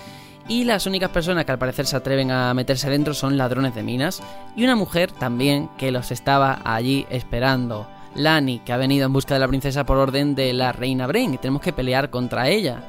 Y 0.47 0.63
las 0.63 0.85
únicas 0.85 1.09
personas 1.09 1.45
que 1.45 1.53
al 1.53 1.57
parecer 1.57 1.87
se 1.87 1.95
atreven 1.95 2.29
a 2.29 2.53
meterse 2.53 2.87
dentro 2.87 3.15
son 3.15 3.35
ladrones 3.35 3.73
de 3.73 3.81
minas, 3.81 4.21
y 4.55 4.63
una 4.63 4.75
mujer 4.75 5.11
también 5.11 5.69
que 5.75 5.91
los 5.91 6.11
estaba 6.11 6.59
allí 6.63 7.07
esperando. 7.09 7.87
Lani, 8.13 8.59
que 8.59 8.73
ha 8.73 8.77
venido 8.77 9.07
en 9.07 9.13
busca 9.13 9.33
de 9.33 9.39
la 9.39 9.47
princesa 9.47 9.87
por 9.87 9.97
orden 9.97 10.35
de 10.35 10.53
la 10.53 10.71
reina 10.71 11.07
Brain, 11.07 11.33
y 11.33 11.37
tenemos 11.39 11.63
que 11.63 11.73
pelear 11.73 12.11
contra 12.11 12.47
ella. 12.47 12.83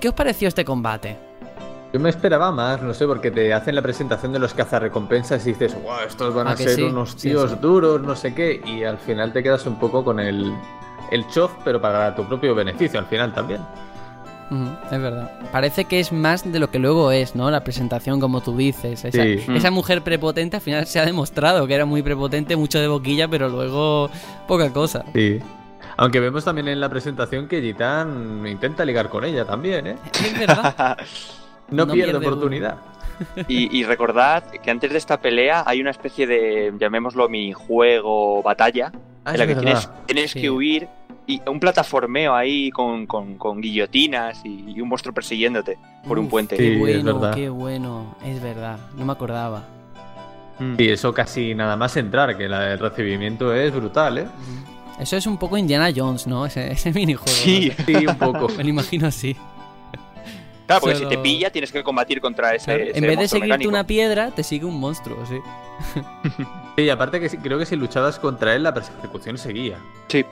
¿Qué 0.00 0.08
os 0.08 0.14
pareció 0.14 0.48
este 0.48 0.64
combate? 0.64 1.27
Yo 1.92 1.98
me 2.00 2.10
esperaba 2.10 2.50
más, 2.52 2.82
no 2.82 2.92
sé, 2.92 3.06
porque 3.06 3.30
te 3.30 3.54
hacen 3.54 3.74
la 3.74 3.80
presentación 3.82 4.32
de 4.32 4.38
los 4.38 4.52
cazarrecompensas 4.52 5.46
y 5.46 5.50
dices, 5.52 5.74
wow, 5.82 6.00
estos 6.06 6.34
van 6.34 6.48
¿A 6.48 6.56
ser 6.56 6.70
sí? 6.70 6.82
unos 6.82 7.16
tíos 7.16 7.50
sí. 7.50 7.56
duros, 7.60 8.02
no 8.02 8.14
sé 8.14 8.34
qué, 8.34 8.60
y 8.66 8.84
al 8.84 8.98
final 8.98 9.32
te 9.32 9.42
quedas 9.42 9.64
un 9.66 9.78
poco 9.78 10.04
con 10.04 10.20
el, 10.20 10.52
el 11.10 11.26
chof, 11.28 11.50
pero 11.64 11.80
para 11.80 12.14
tu 12.14 12.24
propio 12.26 12.54
beneficio 12.54 12.98
al 13.00 13.06
final 13.06 13.32
también. 13.32 13.62
Es 14.90 14.98
verdad. 15.00 15.30
Parece 15.52 15.84
que 15.84 16.00
es 16.00 16.10
más 16.10 16.50
de 16.50 16.58
lo 16.58 16.70
que 16.70 16.78
luego 16.78 17.12
es, 17.12 17.34
¿no? 17.34 17.50
La 17.50 17.62
presentación, 17.64 18.18
como 18.18 18.40
tú 18.40 18.56
dices. 18.56 19.04
Esa, 19.04 19.22
Sí. 19.22 19.44
esa 19.54 19.70
mujer 19.70 20.02
prepotente 20.02 20.56
al 20.56 20.62
final 20.62 20.86
se 20.86 20.98
ha 20.98 21.04
demostrado 21.04 21.66
que 21.66 21.74
era 21.74 21.84
muy 21.84 22.02
prepotente, 22.02 22.56
mucho 22.56 22.78
de 22.80 22.88
boquilla, 22.88 23.28
pero 23.28 23.50
luego 23.50 24.08
poca 24.46 24.72
cosa. 24.72 25.04
Sí. 25.14 25.38
Aunque 25.98 26.20
vemos 26.20 26.44
también 26.44 26.68
en 26.68 26.80
la 26.80 26.88
presentación 26.88 27.46
que 27.46 27.60
Gitán 27.60 28.42
intenta 28.46 28.84
ligar 28.86 29.08
con 29.10 29.24
ella 29.24 29.44
también, 29.44 29.86
¿eh? 29.86 29.96
Es 30.14 30.38
verdad. 30.38 30.96
No, 31.70 31.86
No 31.86 31.92
pierde 31.92 32.12
pierde 32.12 32.26
oportunidad. 32.26 32.76
Y, 33.48 33.76
y 33.76 33.84
recordad 33.84 34.44
que 34.44 34.70
antes 34.70 34.92
de 34.92 34.98
esta 34.98 35.20
pelea 35.20 35.64
hay 35.66 35.80
una 35.80 35.90
especie 35.90 36.26
de, 36.26 36.72
llamémoslo 36.78 37.28
minijuego, 37.28 38.42
batalla, 38.42 38.92
Ah, 39.24 39.32
en 39.32 39.38
la 39.38 39.44
es 39.44 39.48
que 39.48 39.54
tienes, 39.56 39.86
verdad. 39.86 40.02
tienes 40.06 40.30
Sí. 40.30 40.40
que 40.40 40.50
huir 40.50 40.88
y 41.26 41.42
un 41.46 41.60
plataformeo 41.60 42.34
ahí 42.34 42.70
con, 42.70 43.06
con- 43.06 43.36
con 43.36 43.60
guillotinas 43.60 44.40
y, 44.44 44.70
y 44.74 44.80
un 44.80 44.88
monstruo 44.88 45.12
persiguiéndote 45.12 45.76
por 46.06 46.18
un 46.18 46.28
puente. 46.28 46.56
Sí, 46.56 46.62
Qué 46.62 46.72
es 46.74 46.78
bueno, 46.78 47.18
verdad. 47.20 47.34
qué 47.34 47.48
bueno. 47.50 48.16
Es 48.24 48.40
verdad. 48.42 48.78
No 48.96 49.04
me 49.04 49.12
acordaba. 49.12 49.64
Mm. 50.60 50.76
Y 50.78 50.88
eso 50.88 51.12
casi 51.12 51.54
nada 51.54 51.76
más 51.76 51.96
entrar, 51.98 52.36
que 52.38 52.48
la- 52.48 52.72
el 52.72 52.78
recibimiento 52.78 53.52
es 53.52 53.74
brutal, 53.74 54.18
¿eh? 54.18 54.26
Eso 54.98 55.16
es 55.16 55.26
un 55.26 55.36
poco 55.36 55.56
Indiana 55.58 55.90
Jones, 55.94 56.26
¿no? 56.26 56.46
Ese, 56.46 56.72
ese 56.72 56.92
minijuego. 56.94 57.30
Sí. 57.30 57.72
no. 57.76 57.84
Sí, 57.84 58.06
un 58.06 58.16
poco. 58.16 58.48
Me 58.56 58.62
lo 58.64 58.70
imagino 58.70 59.08
así. 59.08 59.36
Claro, 60.68 60.80
porque 60.82 60.96
Solo- 60.98 61.10
si 61.10 61.16
te 61.16 61.20
pilla 61.20 61.50
tienes 61.50 61.72
que 61.72 61.82
combatir 61.82 62.20
contra 62.20 62.54
ese. 62.54 62.66
Claro, 62.66 62.84
ese 62.84 62.98
En 62.98 63.04
vez 63.06 63.18
de 63.18 63.26
seguirte 63.26 63.48
mecánico. 63.48 63.68
una 63.70 63.84
piedra, 63.84 64.30
te 64.30 64.44
sigue 64.44 64.66
un 64.66 64.78
monstruo, 64.78 65.18
sí. 65.26 65.38
Sí, 66.76 66.82
y 66.84 66.90
aparte 66.90 67.18
que 67.20 67.28
creo 67.38 67.58
que 67.58 67.66
si 67.66 67.74
luchabas 67.74 68.20
contra 68.20 68.54
él, 68.54 68.62
la 68.62 68.72
persecución 68.72 69.36
seguía. 69.36 69.78
Sí. 70.06 70.24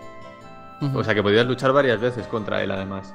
O 0.95 1.03
sea 1.03 1.13
que 1.15 1.23
podías 1.23 1.45
luchar 1.47 1.73
varias 1.73 1.99
veces 2.01 2.27
contra 2.29 2.63
él, 2.63 2.71
además. 2.71 3.13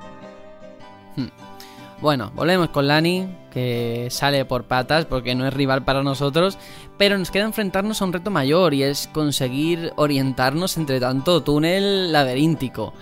Bueno, 2.01 2.31
volvemos 2.33 2.69
con 2.69 2.87
Lani, 2.87 3.27
que 3.51 4.07
sale 4.09 4.43
por 4.43 4.63
patas 4.63 5.05
porque 5.05 5.35
no 5.35 5.45
es 5.47 5.53
rival 5.53 5.83
para 5.83 6.01
nosotros, 6.01 6.57
pero 6.97 7.15
nos 7.19 7.29
queda 7.29 7.43
enfrentarnos 7.43 8.01
a 8.01 8.05
un 8.05 8.13
reto 8.13 8.31
mayor 8.31 8.73
y 8.73 8.81
es 8.81 9.07
conseguir 9.13 9.93
orientarnos 9.97 10.77
entre 10.77 10.99
tanto 10.99 11.43
túnel 11.43 12.11
laberíntico. 12.11 12.93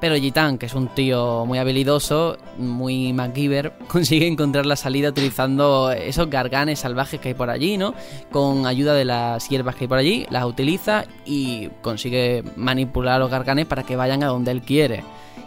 Pero 0.00 0.14
Gitan, 0.14 0.58
que 0.58 0.66
es 0.66 0.74
un 0.74 0.88
tío 0.88 1.44
muy 1.44 1.58
habilidoso, 1.58 2.36
muy 2.56 3.12
MacGyver, 3.12 3.72
consigue 3.88 4.26
encontrar 4.26 4.64
la 4.64 4.76
salida 4.76 5.08
utilizando 5.08 5.90
esos 5.90 6.30
garganes 6.30 6.80
salvajes 6.80 7.20
que 7.20 7.28
hay 7.28 7.34
por 7.34 7.50
allí, 7.50 7.76
¿no? 7.76 7.94
Con 8.30 8.66
ayuda 8.66 8.94
de 8.94 9.04
las 9.04 9.48
hierbas 9.48 9.74
que 9.74 9.84
hay 9.84 9.88
por 9.88 9.98
allí, 9.98 10.26
las 10.30 10.44
utiliza 10.44 11.04
y 11.24 11.68
consigue 11.82 12.44
manipular 12.56 13.16
a 13.16 13.18
los 13.18 13.30
garganes 13.30 13.66
para 13.66 13.82
que 13.82 13.96
vayan 13.96 14.22
a 14.22 14.28
donde 14.28 14.52
él 14.52 14.62
quiere. 14.62 15.02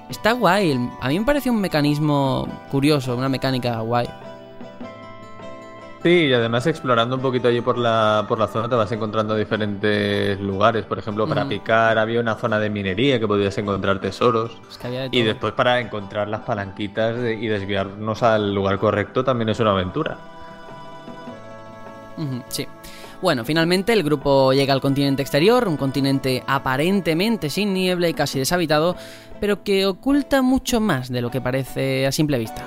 Está 0.10 0.34
guay, 0.34 0.78
a 1.00 1.08
mí 1.08 1.20
me 1.20 1.26
parece 1.26 1.50
un 1.50 1.62
mecanismo 1.62 2.46
curioso, 2.70 3.16
una 3.16 3.30
mecánica 3.30 3.80
guay. 3.80 4.08
Sí, 6.04 6.10
y 6.10 6.34
además 6.34 6.66
explorando 6.66 7.16
un 7.16 7.22
poquito 7.22 7.48
allí 7.48 7.62
por 7.62 7.78
la, 7.78 8.26
por 8.28 8.40
la 8.40 8.48
zona 8.48 8.68
te 8.68 8.74
vas 8.74 8.92
encontrando 8.92 9.36
diferentes 9.36 10.40
lugares. 10.40 10.84
Por 10.86 10.98
ejemplo, 10.98 11.28
para 11.28 11.48
picar 11.48 12.00
había 12.00 12.20
una 12.20 12.34
zona 12.36 12.58
de 12.58 12.72
minería 12.72 13.20
que 13.20 13.28
podías 13.28 13.56
encontrar 13.60 14.00
tesoros. 14.02 14.58
De 14.82 15.10
Y 15.12 15.22
después 15.22 15.54
para 15.54 15.80
encontrar 15.80 16.28
las 16.28 16.42
palanquitas 16.42 17.16
de- 17.20 17.36
y 17.36 17.48
desviarnos 17.48 18.24
al 18.24 18.52
lugar 18.56 18.80
correcto 18.80 19.24
también 19.24 19.50
es 19.50 19.60
una 19.60 19.72
aventura. 19.72 20.18
Sí. 22.50 22.68
Bueno, 23.22 23.46
finalmente 23.46 23.94
el 23.94 24.02
grupo 24.02 24.54
llega 24.54 24.74
al 24.74 24.82
continente 24.82 25.22
exterior, 25.22 25.68
un 25.68 25.78
continente 25.78 26.44
aparentemente 26.48 27.52
sin 27.52 27.74
niebla 27.76 28.10
y 28.10 28.16
casi 28.16 28.40
deshabitado, 28.40 28.96
pero 29.40 29.64
que 29.64 29.86
oculta 29.86 30.42
mucho 30.42 30.82
más 30.82 31.10
de 31.12 31.22
lo 31.22 31.30
que 31.30 31.42
parece 31.42 32.08
a 32.08 32.12
simple 32.12 32.40
vista. 32.40 32.64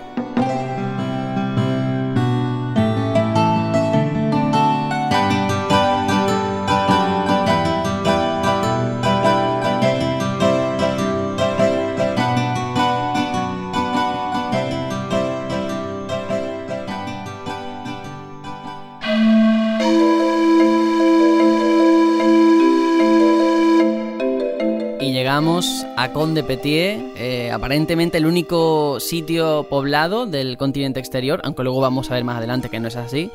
Llegamos 25.35 25.85
a 25.97 26.13
Conde 26.13 26.45
Petier, 26.45 27.01
eh, 27.17 27.51
aparentemente 27.51 28.19
el 28.19 28.27
único 28.27 29.01
sitio 29.01 29.67
poblado 29.69 30.27
del 30.27 30.57
continente 30.57 31.01
exterior, 31.01 31.41
aunque 31.43 31.65
luego 31.65 31.81
vamos 31.81 32.09
a 32.09 32.15
ver 32.15 32.23
más 32.23 32.37
adelante 32.37 32.69
que 32.69 32.79
no 32.79 32.87
es 32.87 32.95
así. 32.95 33.33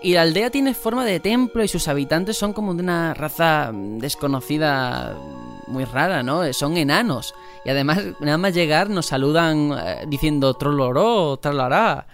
Y 0.00 0.14
la 0.14 0.22
aldea 0.22 0.48
tiene 0.48 0.72
forma 0.72 1.04
de 1.04 1.20
templo 1.20 1.62
y 1.62 1.68
sus 1.68 1.86
habitantes 1.86 2.38
son 2.38 2.54
como 2.54 2.72
de 2.72 2.82
una 2.82 3.12
raza 3.12 3.72
desconocida 3.74 5.18
muy 5.66 5.84
rara, 5.84 6.22
¿no? 6.22 6.50
Son 6.54 6.78
enanos. 6.78 7.34
Y 7.62 7.68
además, 7.68 7.98
nada 8.20 8.38
más 8.38 8.54
llegar 8.54 8.88
nos 8.88 9.04
saludan 9.04 9.72
eh, 9.78 10.04
diciendo 10.08 10.54
troloró, 10.54 11.36
tralará. 11.36 12.06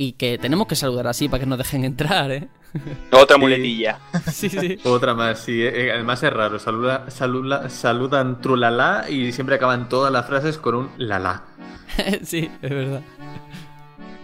Y 0.00 0.12
que 0.12 0.38
tenemos 0.38 0.66
que 0.66 0.76
saludar 0.76 1.08
así 1.08 1.28
para 1.28 1.40
que 1.40 1.46
nos 1.46 1.58
dejen 1.58 1.84
entrar, 1.84 2.30
¿eh? 2.30 2.48
Otra 3.12 3.36
muletilla. 3.36 3.98
Sí, 4.32 4.48
sí. 4.48 4.78
Otra 4.84 5.12
más, 5.12 5.40
sí. 5.40 5.60
Eh, 5.62 5.92
además 5.92 6.22
es 6.22 6.32
raro. 6.32 6.58
Saluda, 6.58 7.10
saluda, 7.10 7.68
saludan 7.68 8.40
trulala 8.40 9.04
y 9.10 9.30
siempre 9.32 9.56
acaban 9.56 9.90
todas 9.90 10.10
las 10.10 10.26
frases 10.26 10.56
con 10.56 10.74
un 10.74 10.90
lala. 10.96 11.42
sí, 12.22 12.50
es 12.62 12.70
verdad. 12.70 13.02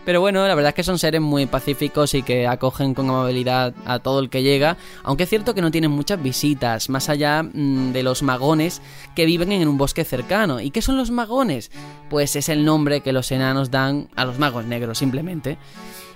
Pero 0.07 0.21
bueno, 0.21 0.47
la 0.47 0.55
verdad 0.55 0.69
es 0.69 0.75
que 0.77 0.85
son 0.85 1.01
seres 1.01 1.21
muy 1.21 1.47
pacíficos 1.47 2.15
y 2.15 2.23
que 2.23 2.47
acogen 2.47 2.95
con 2.95 3.11
amabilidad 3.11 3.75
a 3.85 3.99
todo 3.99 4.21
el 4.21 4.31
que 4.31 4.45
llega, 4.45 4.77
aunque 5.03 5.25
es 5.25 5.29
cierto 5.29 5.53
que 5.53 5.61
no 5.61 5.73
tienen 5.73 5.91
muchas 5.91 6.23
visitas, 6.23 6.89
más 6.89 7.09
allá 7.09 7.43
mm, 7.43 7.91
de 7.91 8.05
los 8.05 8.23
magones 8.23 8.81
que 9.17 9.27
viven 9.27 9.51
en 9.51 9.67
un 9.67 9.79
bosque 9.79 10.05
cercano. 10.05 10.61
¿Y 10.61 10.71
qué 10.71 10.81
son 10.81 10.97
los 10.97 11.11
magones? 11.11 11.73
Pues 12.09 12.37
es 12.37 12.49
el 12.49 12.65
nombre 12.65 13.01
que 13.01 13.13
los 13.13 13.33
enanos 13.33 13.73
dan 13.73 14.09
a 14.15 14.25
los 14.25 14.39
magos 14.39 14.65
negros, 14.65 14.97
simplemente. 14.97 15.59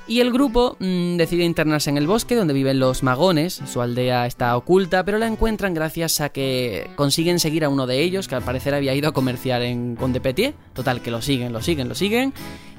Y 0.06 0.20
el 0.20 0.32
grupo 0.32 0.76
mm, 0.80 1.16
decide 1.16 1.44
internarse 1.44 1.88
en 1.90 1.96
el 1.96 2.06
bosque 2.06 2.34
donde 2.34 2.54
viven 2.54 2.80
los 2.80 3.02
magones. 3.02 3.62
Su 3.66 3.80
aldea 3.80 4.26
está 4.26 4.56
oculta, 4.56 5.04
pero 5.04 5.18
la 5.18 5.26
encuentran 5.26 5.72
gracias 5.72 6.20
a 6.20 6.30
que 6.30 6.90
consiguen 6.96 7.38
seguir 7.38 7.64
a 7.64 7.68
uno 7.68 7.86
de 7.86 8.00
ellos, 8.00 8.26
que 8.26 8.34
al 8.34 8.42
parecer 8.42 8.74
había 8.74 8.94
ido 8.94 9.08
a 9.08 9.12
comerciar 9.12 9.62
en 9.62 9.94
Condepetier. 9.94 10.54
Total, 10.72 11.00
que 11.00 11.10
lo 11.10 11.22
siguen, 11.22 11.52
lo 11.52 11.62
siguen, 11.62 11.88
lo 11.88 11.94
siguen. 11.94 12.32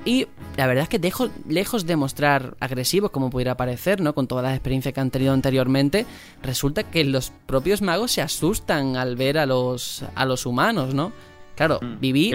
Y 0.04 0.28
la 0.58 0.68
verdad 0.68 0.84
es 0.84 0.90
que 0.90 1.00
dejo, 1.00 1.30
lejos 1.48 1.86
de 1.86 1.96
mostrar 1.96 2.58
agresivos 2.60 3.12
como 3.12 3.30
pudiera 3.30 3.56
parecer, 3.56 4.02
¿no? 4.02 4.14
Con 4.14 4.28
todas 4.28 4.44
las 4.44 4.54
experiencias 4.54 4.94
que 4.94 5.00
han 5.00 5.12
tenido 5.12 5.34
anteriormente, 5.34 6.06
resulta 6.42 6.84
que 6.84 7.04
los 7.06 7.32
propios 7.46 7.82
magos 7.82 8.12
se 8.12 8.22
asustan 8.22 8.98
al 8.98 9.16
ver 9.16 9.38
a 9.38 9.46
los, 9.46 10.04
a 10.16 10.26
los 10.26 10.46
humanos, 10.46 10.94
¿no? 10.94 11.14
Claro, 11.56 11.80
mm. 11.82 12.00
viví... 12.00 12.34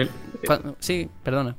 Sí, 0.79 1.09
perdona. 1.23 1.57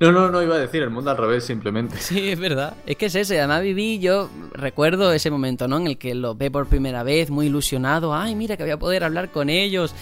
No, 0.00 0.10
no, 0.10 0.30
no 0.30 0.42
iba 0.42 0.56
a 0.56 0.58
decir 0.58 0.82
el 0.82 0.90
mundo 0.90 1.10
al 1.10 1.16
revés, 1.16 1.44
simplemente. 1.44 1.96
Sí, 1.98 2.30
es 2.30 2.38
verdad. 2.38 2.76
Es 2.84 2.96
que 2.96 3.06
es 3.06 3.14
ese. 3.14 3.38
Además 3.38 3.62
viví, 3.62 4.00
yo 4.00 4.28
recuerdo 4.52 5.12
ese 5.12 5.30
momento, 5.30 5.68
¿no? 5.68 5.76
En 5.78 5.86
el 5.86 5.98
que 5.98 6.14
lo 6.14 6.34
ve 6.34 6.50
por 6.50 6.66
primera 6.66 7.02
vez, 7.02 7.30
muy 7.30 7.46
ilusionado. 7.46 8.14
Ay, 8.14 8.34
mira 8.34 8.56
que 8.56 8.64
voy 8.64 8.72
a 8.72 8.78
poder 8.78 9.04
hablar 9.04 9.30
con 9.30 9.48
ellos. 9.48 9.94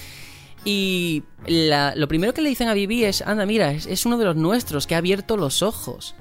Y 0.65 1.25
lo 1.47 2.09
primero 2.09 2.33
que 2.33 2.41
le 2.41 2.49
dicen 2.49 2.69
a 2.69 2.75
Vivi 2.75 3.05
es, 3.05 3.23
anda, 3.23 3.47
mira, 3.47 3.73
es, 3.73 4.07
uno 4.07 4.17
de 4.17 4.25
los 4.25 4.37
nuestros 4.37 4.87
que 4.87 4.95
ha 4.95 4.99
abierto 4.99 5.37
los 5.37 5.63
ojos. 5.63 6.15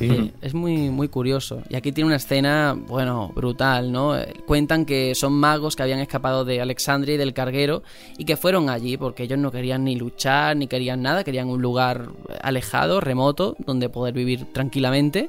Sí. 0.00 0.32
es 0.40 0.54
muy, 0.54 0.88
muy 0.88 1.08
curioso. 1.08 1.62
Y 1.68 1.76
aquí 1.76 1.92
tiene 1.92 2.06
una 2.06 2.16
escena, 2.16 2.74
bueno, 2.74 3.30
brutal, 3.34 3.92
¿no? 3.92 4.14
Cuentan 4.46 4.86
que 4.86 5.14
son 5.14 5.34
magos 5.34 5.76
que 5.76 5.82
habían 5.82 6.00
escapado 6.00 6.46
de 6.46 6.60
Alexandria 6.60 7.16
y 7.16 7.18
del 7.18 7.34
carguero 7.34 7.82
y 8.16 8.24
que 8.24 8.38
fueron 8.38 8.70
allí 8.70 8.96
porque 8.96 9.24
ellos 9.24 9.38
no 9.38 9.52
querían 9.52 9.84
ni 9.84 9.96
luchar 9.96 10.56
ni 10.56 10.66
querían 10.68 11.02
nada, 11.02 11.22
querían 11.22 11.48
un 11.48 11.60
lugar 11.60 12.08
alejado, 12.42 13.00
remoto, 13.00 13.56
donde 13.58 13.90
poder 13.90 14.14
vivir 14.14 14.50
tranquilamente. 14.52 15.28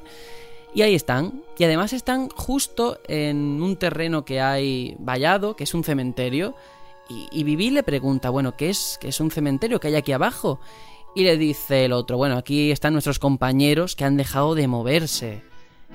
Y 0.74 0.80
ahí 0.80 0.94
están. 0.94 1.42
Y 1.58 1.64
además 1.64 1.92
están 1.92 2.30
justo 2.30 2.98
en 3.06 3.62
un 3.62 3.76
terreno 3.76 4.24
que 4.24 4.40
hay 4.40 4.96
vallado, 4.98 5.54
que 5.54 5.64
es 5.64 5.74
un 5.74 5.84
cementerio. 5.84 6.54
Y, 7.10 7.28
y 7.30 7.44
Vivi 7.44 7.70
le 7.70 7.82
pregunta, 7.82 8.30
bueno, 8.30 8.56
¿qué 8.56 8.70
es, 8.70 8.96
¿qué 9.00 9.08
es 9.08 9.20
un 9.20 9.30
cementerio 9.30 9.78
que 9.80 9.88
hay 9.88 9.96
aquí 9.96 10.12
abajo? 10.12 10.60
Y 11.14 11.24
le 11.24 11.36
dice 11.36 11.84
el 11.84 11.92
otro, 11.92 12.16
bueno, 12.16 12.36
aquí 12.36 12.70
están 12.70 12.94
nuestros 12.94 13.18
compañeros 13.18 13.96
que 13.96 14.04
han 14.04 14.16
dejado 14.16 14.54
de 14.54 14.66
moverse. 14.66 15.42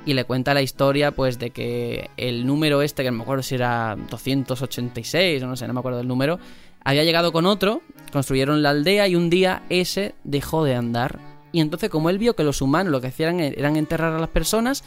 Y 0.05 0.13
le 0.13 0.25
cuenta 0.25 0.53
la 0.53 0.61
historia, 0.61 1.11
pues, 1.11 1.39
de 1.39 1.49
que 1.49 2.11
el 2.17 2.45
número 2.45 2.81
este, 2.81 3.03
que 3.03 3.09
no 3.09 3.17
me 3.17 3.23
acuerdo 3.23 3.41
si 3.43 3.55
era 3.55 3.97
286 4.09 5.41
o 5.41 5.47
no 5.47 5.55
sé, 5.55 5.67
no 5.67 5.73
me 5.73 5.79
acuerdo 5.79 5.97
del 5.97 6.07
número, 6.07 6.39
había 6.83 7.03
llegado 7.03 7.31
con 7.31 7.45
otro, 7.45 7.81
construyeron 8.13 8.61
la 8.61 8.69
aldea 8.69 9.07
y 9.07 9.15
un 9.15 9.29
día 9.29 9.63
ese 9.69 10.13
dejó 10.23 10.63
de 10.63 10.75
andar. 10.75 11.19
Y 11.51 11.61
entonces, 11.61 11.89
como 11.89 12.09
él 12.09 12.19
vio 12.19 12.35
que 12.35 12.43
los 12.43 12.61
humanos 12.61 12.91
lo 12.91 13.01
que 13.01 13.07
hacían 13.07 13.39
eran 13.39 13.75
enterrar 13.75 14.13
a 14.13 14.19
las 14.19 14.29
personas, 14.29 14.83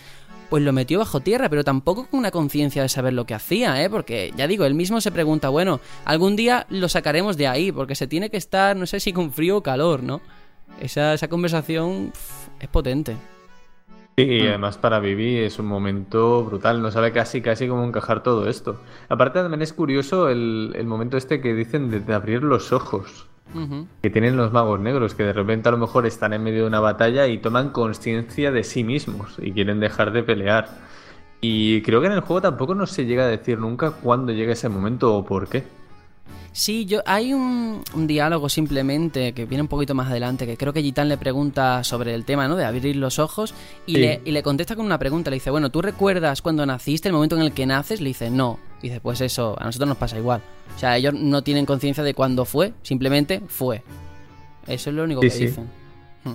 pues 0.51 0.65
lo 0.65 0.73
metió 0.73 0.99
bajo 0.99 1.21
tierra, 1.21 1.49
pero 1.49 1.63
tampoco 1.65 2.07
con 2.09 2.19
una 2.19 2.33
conciencia 2.33 2.83
de 2.83 2.89
saber 2.89 3.15
lo 3.15 3.25
que 3.25 3.35
hacía, 3.35 3.83
¿eh? 3.83 3.89
Porque 3.89 4.33
ya 4.37 4.49
digo, 4.49 4.65
él 4.65 4.75
mismo 4.75 5.01
se 5.01 5.13
pregunta, 5.13 5.49
bueno, 5.49 5.81
algún 6.05 6.35
día 6.35 6.67
lo 6.69 6.89
sacaremos 6.89 7.37
de 7.37 7.47
ahí, 7.47 7.71
porque 7.71 7.95
se 7.95 8.09
tiene 8.09 8.31
que 8.31 8.37
estar, 8.37 8.77
no 8.77 8.87
sé 8.87 8.99
si 8.99 9.13
con 9.13 9.33
frío 9.33 9.59
o 9.59 9.63
calor, 9.63 10.03
¿no? 10.03 10.21
Esa, 10.81 11.15
esa 11.15 11.29
conversación 11.29 12.13
es 12.59 12.69
potente. 12.69 13.17
Sí, 14.19 14.25
y 14.25 14.47
además 14.49 14.77
para 14.77 14.99
Vivi 14.99 15.39
es 15.39 15.59
un 15.61 15.67
momento 15.67 16.45
brutal, 16.45 16.83
no 16.83 16.91
sabe 16.91 17.13
casi 17.13 17.41
casi 17.41 17.69
cómo 17.69 17.85
encajar 17.85 18.23
todo 18.23 18.49
esto. 18.49 18.81
Aparte 19.09 19.39
también 19.39 19.63
es 19.63 19.73
curioso 19.73 20.29
el, 20.29 20.73
el 20.75 20.87
momento 20.87 21.17
este 21.17 21.41
que 21.41 21.55
dicen 21.55 22.05
de 22.05 22.13
abrir 22.13 22.43
los 22.43 22.73
ojos 22.73 23.29
que 24.03 24.11
tienen 24.11 24.37
los 24.37 24.53
magos 24.53 24.81
negros, 24.81 25.15
que 25.15 25.25
de 25.25 25.33
repente 25.33 25.69
a 25.69 25.73
lo 25.73 25.79
mejor 25.79 26.07
están 26.07 26.33
en 26.33 26.43
medio 26.43 26.63
de 26.63 26.69
una 26.69 26.81
batalla 26.81 27.27
y 27.27 27.39
toman 27.39 27.71
conciencia 27.71 28.53
de 28.53 28.65
sí 28.65 28.85
mismos 28.85 29.37
y 29.39 29.53
quieren 29.53 29.81
dejar 29.81 30.13
de 30.13 30.23
pelear. 30.23 30.69
Y 31.41 31.83
creo 31.83 32.01
que 32.01 32.07
en 32.07 32.13
el 32.13 32.21
juego 32.21 32.43
tampoco 32.43 32.75
nos 32.75 32.91
se 32.91 33.07
llega 33.07 33.25
a 33.25 33.29
decir 33.29 33.59
nunca 33.59 33.93
cuándo 33.93 34.33
llega 34.33 34.53
ese 34.53 34.69
momento 34.69 35.15
o 35.15 35.25
por 35.25 35.49
qué. 35.49 35.65
Sí, 36.53 36.85
yo 36.85 37.01
hay 37.07 37.33
un, 37.33 37.83
diálogo 37.95 38.49
simplemente 38.49 39.33
que 39.33 39.47
viene 39.47 39.63
un 39.63 39.69
poquito 39.69 39.95
más 39.95 40.09
adelante, 40.09 40.47
que 40.47 40.57
creo 40.57 40.73
que 40.73 40.83
Gitán 40.83 41.09
le 41.09 41.17
pregunta 41.17 41.85
sobre 41.85 42.13
el 42.15 42.25
tema, 42.25 42.49
¿no? 42.49 42.57
De 42.57 42.65
abrir 42.65 42.97
los 42.97 43.21
ojos 43.21 43.55
y, 43.87 43.99
le, 43.99 44.21
y 44.25 44.33
le 44.33 44.43
contesta 44.43 44.75
con 44.75 44.85
una 44.85 44.99
pregunta. 44.99 45.31
Le 45.31 45.37
dice, 45.37 45.51
bueno, 45.51 45.71
¿tú 45.71 45.81
recuerdas 45.81 46.43
cuando 46.43 46.67
naciste, 46.67 47.09
el 47.09 47.15
momento 47.15 47.37
en 47.37 47.43
el 47.43 47.53
que 47.53 47.67
naces? 47.67 48.01
Le 48.01 48.09
dice, 48.09 48.31
no. 48.31 48.59
Y 48.83 48.89
dice, 48.89 49.01
pues 49.01 49.21
eso, 49.21 49.57
a 49.61 49.65
nosotros 49.65 49.89
nos 49.89 49.99
pasa 49.99 50.19
igual. 50.19 50.41
O 50.75 50.79
sea, 50.79 50.97
ellos 50.97 51.15
no 51.15 51.43
tienen 51.43 51.67
conciencia 51.67 52.03
de 52.03 52.15
cuándo 52.15 52.45
fue, 52.45 52.73
simplemente 52.83 53.43
fue. 53.49 53.83
Eso 54.67 54.91
es 54.91 54.97
lo 54.97 55.05
único 55.05 55.21
que 55.21 55.29
dicen. 55.29 55.69
Hmm. 56.25 56.35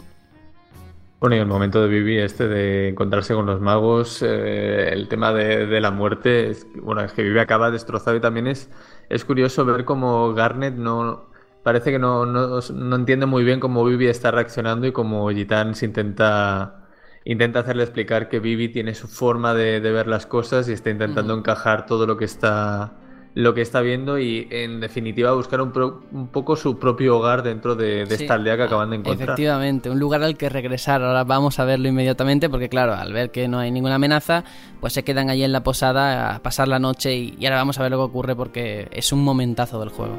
Bueno, 1.19 1.35
y 1.35 1.39
el 1.39 1.47
momento 1.47 1.81
de 1.81 1.87
vivir 1.87 2.19
este 2.19 2.47
de 2.47 2.89
encontrarse 2.89 3.33
con 3.33 3.45
los 3.45 3.61
magos, 3.61 4.21
eh, 4.21 4.89
el 4.91 5.07
tema 5.07 5.33
de, 5.33 5.65
de 5.65 5.81
la 5.81 5.91
muerte, 5.91 6.55
bueno, 6.81 7.01
es 7.01 7.13
que 7.13 7.23
Vivi 7.23 7.39
acaba 7.39 7.71
destrozado 7.71 8.15
y 8.17 8.21
también 8.21 8.47
es 8.47 8.69
es 9.09 9.25
curioso 9.25 9.65
ver 9.65 9.85
cómo 9.85 10.33
Garnet 10.33 10.75
no 10.75 11.25
parece 11.63 11.91
que 11.91 11.99
no, 11.99 12.25
no, 12.25 12.95
entiende 12.95 13.25
muy 13.25 13.43
bien 13.43 13.59
cómo 13.59 13.83
Vivi 13.83 14.07
está 14.07 14.31
reaccionando 14.31 14.85
y 14.85 14.91
cómo 14.91 15.29
Gitán 15.29 15.73
se 15.73 15.85
intenta 15.85 16.84
intenta 17.25 17.59
hacerle 17.59 17.83
explicar 17.83 18.29
que 18.29 18.39
Vivi 18.39 18.69
tiene 18.69 18.93
su 18.93 19.07
forma 19.07 19.53
de, 19.53 19.79
ver 19.79 20.07
las 20.07 20.25
cosas 20.25 20.69
y 20.69 20.73
está 20.73 20.91
intentando 20.91 21.33
encajar 21.33 21.85
todo 21.85 22.05
lo 22.05 22.17
que 22.17 22.25
está 22.25 22.93
lo 23.35 23.53
que 23.53 23.61
está 23.61 23.81
viendo 23.81 24.17
y 24.17 24.47
en 24.49 24.79
definitiva 24.79 25.33
buscar 25.33 25.59
un, 25.59 25.73
un 26.13 26.27
poco 26.29 26.55
su 26.55 26.79
propio 26.79 27.17
hogar 27.17 27.43
dentro 27.43 27.75
de, 27.75 28.03
esta 28.03 28.35
aldea 28.35 28.55
que 28.55 28.63
acaban 28.63 28.91
de 28.91 28.95
encontrar. 28.95 29.29
Efectivamente, 29.29 29.89
un 29.89 29.99
lugar 29.99 30.23
al 30.23 30.37
que 30.37 30.47
regresar. 30.47 31.03
Ahora 31.03 31.25
vamos 31.25 31.59
a 31.59 31.65
verlo 31.65 31.89
inmediatamente 31.89 32.49
porque 32.49 32.69
claro, 32.69 32.93
al 32.93 33.11
ver 33.11 33.31
que 33.31 33.49
no 33.49 33.59
hay 33.59 33.71
ninguna 33.71 33.95
amenaza, 33.95 34.45
pues 34.79 34.93
se 34.93 35.03
quedan 35.03 35.29
allí 35.29 35.43
en 35.43 35.51
la 35.51 35.63
posada 35.63 36.33
a 36.33 36.39
pasar 36.41 36.69
la 36.69 36.79
noche 36.79 37.13
y, 37.13 37.35
y 37.37 37.45
ahora 37.45 37.57
vamos 37.57 37.77
a 37.77 37.83
ver 37.83 37.91
lo 37.91 37.97
que 37.97 38.03
ocurre 38.03 38.35
porque 38.37 38.87
es 38.91 39.11
un 39.11 39.21
momentazo 39.21 39.81
del 39.81 39.89
juego. 39.89 40.17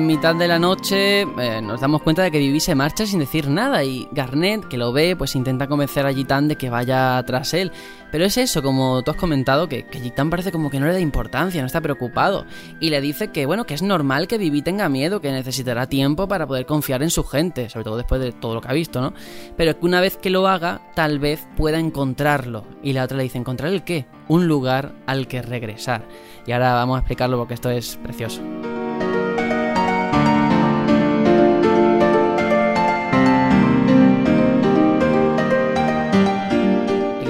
Mitad 0.00 0.34
de 0.34 0.48
la 0.48 0.58
noche 0.58 1.22
eh, 1.22 1.60
nos 1.62 1.80
damos 1.80 2.02
cuenta 2.02 2.22
de 2.22 2.30
que 2.30 2.38
Vivi 2.38 2.60
se 2.60 2.74
marcha 2.74 3.04
sin 3.04 3.18
decir 3.18 3.48
nada 3.48 3.84
y 3.84 4.08
Garnet, 4.12 4.66
que 4.66 4.78
lo 4.78 4.92
ve, 4.92 5.14
pues 5.16 5.36
intenta 5.36 5.68
convencer 5.68 6.06
a 6.06 6.12
Gitán 6.12 6.48
de 6.48 6.56
que 6.56 6.70
vaya 6.70 7.22
tras 7.26 7.52
él. 7.52 7.72
Pero 8.10 8.24
es 8.24 8.36
eso, 8.36 8.62
como 8.62 9.02
tú 9.02 9.10
has 9.10 9.16
comentado, 9.16 9.68
que, 9.68 9.84
que 9.84 10.00
Gitán 10.00 10.30
parece 10.30 10.52
como 10.52 10.70
que 10.70 10.78
no 10.78 10.86
le 10.86 10.92
da 10.92 11.00
importancia, 11.00 11.60
no 11.60 11.66
está 11.66 11.80
preocupado. 11.80 12.44
Y 12.80 12.90
le 12.90 13.00
dice 13.00 13.28
que, 13.28 13.46
bueno, 13.46 13.64
que 13.64 13.74
es 13.74 13.82
normal 13.82 14.28
que 14.28 14.38
Vivi 14.38 14.62
tenga 14.62 14.88
miedo, 14.88 15.20
que 15.20 15.32
necesitará 15.32 15.86
tiempo 15.86 16.28
para 16.28 16.46
poder 16.46 16.66
confiar 16.66 17.02
en 17.02 17.10
su 17.10 17.24
gente, 17.24 17.68
sobre 17.68 17.84
todo 17.84 17.96
después 17.96 18.20
de 18.20 18.32
todo 18.32 18.54
lo 18.54 18.60
que 18.60 18.68
ha 18.68 18.74
visto, 18.74 19.00
¿no? 19.00 19.14
Pero 19.56 19.78
que 19.78 19.86
una 19.86 20.00
vez 20.00 20.16
que 20.16 20.30
lo 20.30 20.46
haga, 20.48 20.82
tal 20.94 21.18
vez 21.18 21.46
pueda 21.56 21.78
encontrarlo. 21.78 22.64
Y 22.82 22.92
la 22.92 23.04
otra 23.04 23.16
le 23.16 23.24
dice, 23.24 23.38
¿encontrar 23.38 23.72
el 23.72 23.82
qué? 23.82 24.06
Un 24.28 24.46
lugar 24.46 24.94
al 25.06 25.26
que 25.26 25.42
regresar. 25.42 26.06
Y 26.46 26.52
ahora 26.52 26.74
vamos 26.74 26.96
a 26.96 27.00
explicarlo 27.00 27.38
porque 27.38 27.54
esto 27.54 27.70
es 27.70 27.98
precioso. 28.02 28.42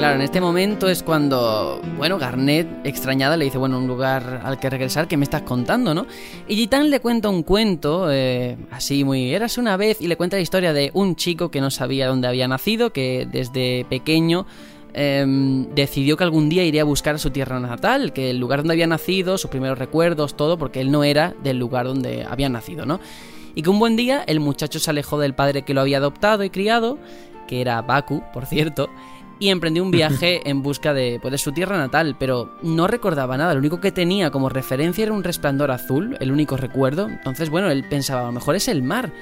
Claro, 0.02 0.16
en 0.16 0.22
este 0.22 0.40
momento 0.40 0.88
es 0.88 1.04
cuando, 1.04 1.80
bueno, 1.96 2.18
Garnet, 2.18 2.66
extrañada, 2.82 3.36
le 3.36 3.44
dice, 3.44 3.56
bueno, 3.56 3.78
un 3.78 3.86
lugar 3.86 4.40
al 4.42 4.58
que 4.58 4.68
regresar, 4.68 5.06
¿qué 5.06 5.16
me 5.16 5.22
estás 5.22 5.42
contando, 5.42 5.94
no? 5.94 6.08
Y 6.48 6.56
Gitán 6.56 6.90
le 6.90 6.98
cuenta 6.98 7.28
un 7.28 7.44
cuento, 7.44 8.10
eh, 8.10 8.56
así 8.72 9.04
muy, 9.04 9.32
eras 9.32 9.58
una 9.58 9.76
vez, 9.76 10.00
y 10.00 10.08
le 10.08 10.16
cuenta 10.16 10.34
la 10.34 10.42
historia 10.42 10.72
de 10.72 10.90
un 10.92 11.14
chico 11.14 11.52
que 11.52 11.60
no 11.60 11.70
sabía 11.70 12.08
dónde 12.08 12.26
había 12.26 12.48
nacido, 12.48 12.92
que 12.92 13.28
desde 13.30 13.86
pequeño 13.88 14.44
em, 14.92 15.72
decidió 15.72 16.16
que 16.16 16.24
algún 16.24 16.48
día 16.48 16.64
iría 16.64 16.82
a 16.82 16.84
buscar 16.84 17.14
a 17.14 17.18
su 17.18 17.30
tierra 17.30 17.60
natal, 17.60 18.12
que 18.12 18.30
el 18.30 18.38
lugar 18.38 18.58
donde 18.58 18.72
había 18.72 18.88
nacido, 18.88 19.38
sus 19.38 19.50
primeros 19.50 19.78
recuerdos, 19.78 20.36
todo, 20.36 20.58
porque 20.58 20.80
él 20.80 20.90
no 20.90 21.04
era 21.04 21.32
del 21.44 21.58
lugar 21.58 21.86
donde 21.86 22.26
había 22.28 22.48
nacido, 22.48 22.86
¿no? 22.86 22.98
Y 23.54 23.62
que 23.62 23.70
un 23.70 23.78
buen 23.78 23.94
día 23.94 24.24
el 24.26 24.40
muchacho 24.40 24.80
se 24.80 24.90
alejó 24.90 25.20
del 25.20 25.34
padre 25.34 25.62
que 25.62 25.74
lo 25.74 25.80
había 25.80 25.98
adoptado 25.98 26.42
y 26.42 26.50
criado, 26.50 26.98
que 27.46 27.60
era 27.60 27.80
Baku, 27.82 28.24
por 28.32 28.46
cierto, 28.46 28.90
y 29.42 29.48
emprendió 29.48 29.82
un 29.82 29.90
viaje 29.90 30.40
en 30.48 30.62
busca 30.62 30.94
de, 30.94 31.18
pues, 31.20 31.32
de 31.32 31.38
su 31.38 31.50
tierra 31.50 31.76
natal, 31.76 32.14
pero 32.16 32.54
no 32.62 32.86
recordaba 32.86 33.36
nada, 33.36 33.54
lo 33.54 33.58
único 33.58 33.80
que 33.80 33.90
tenía 33.90 34.30
como 34.30 34.48
referencia 34.48 35.02
era 35.02 35.12
un 35.12 35.24
resplandor 35.24 35.72
azul, 35.72 36.16
el 36.20 36.30
único 36.30 36.56
recuerdo, 36.56 37.08
entonces 37.08 37.50
bueno, 37.50 37.68
él 37.68 37.82
pensaba, 37.82 38.20
a 38.20 38.26
lo 38.26 38.32
mejor 38.32 38.54
es 38.54 38.68
el 38.68 38.84
mar. 38.84 39.12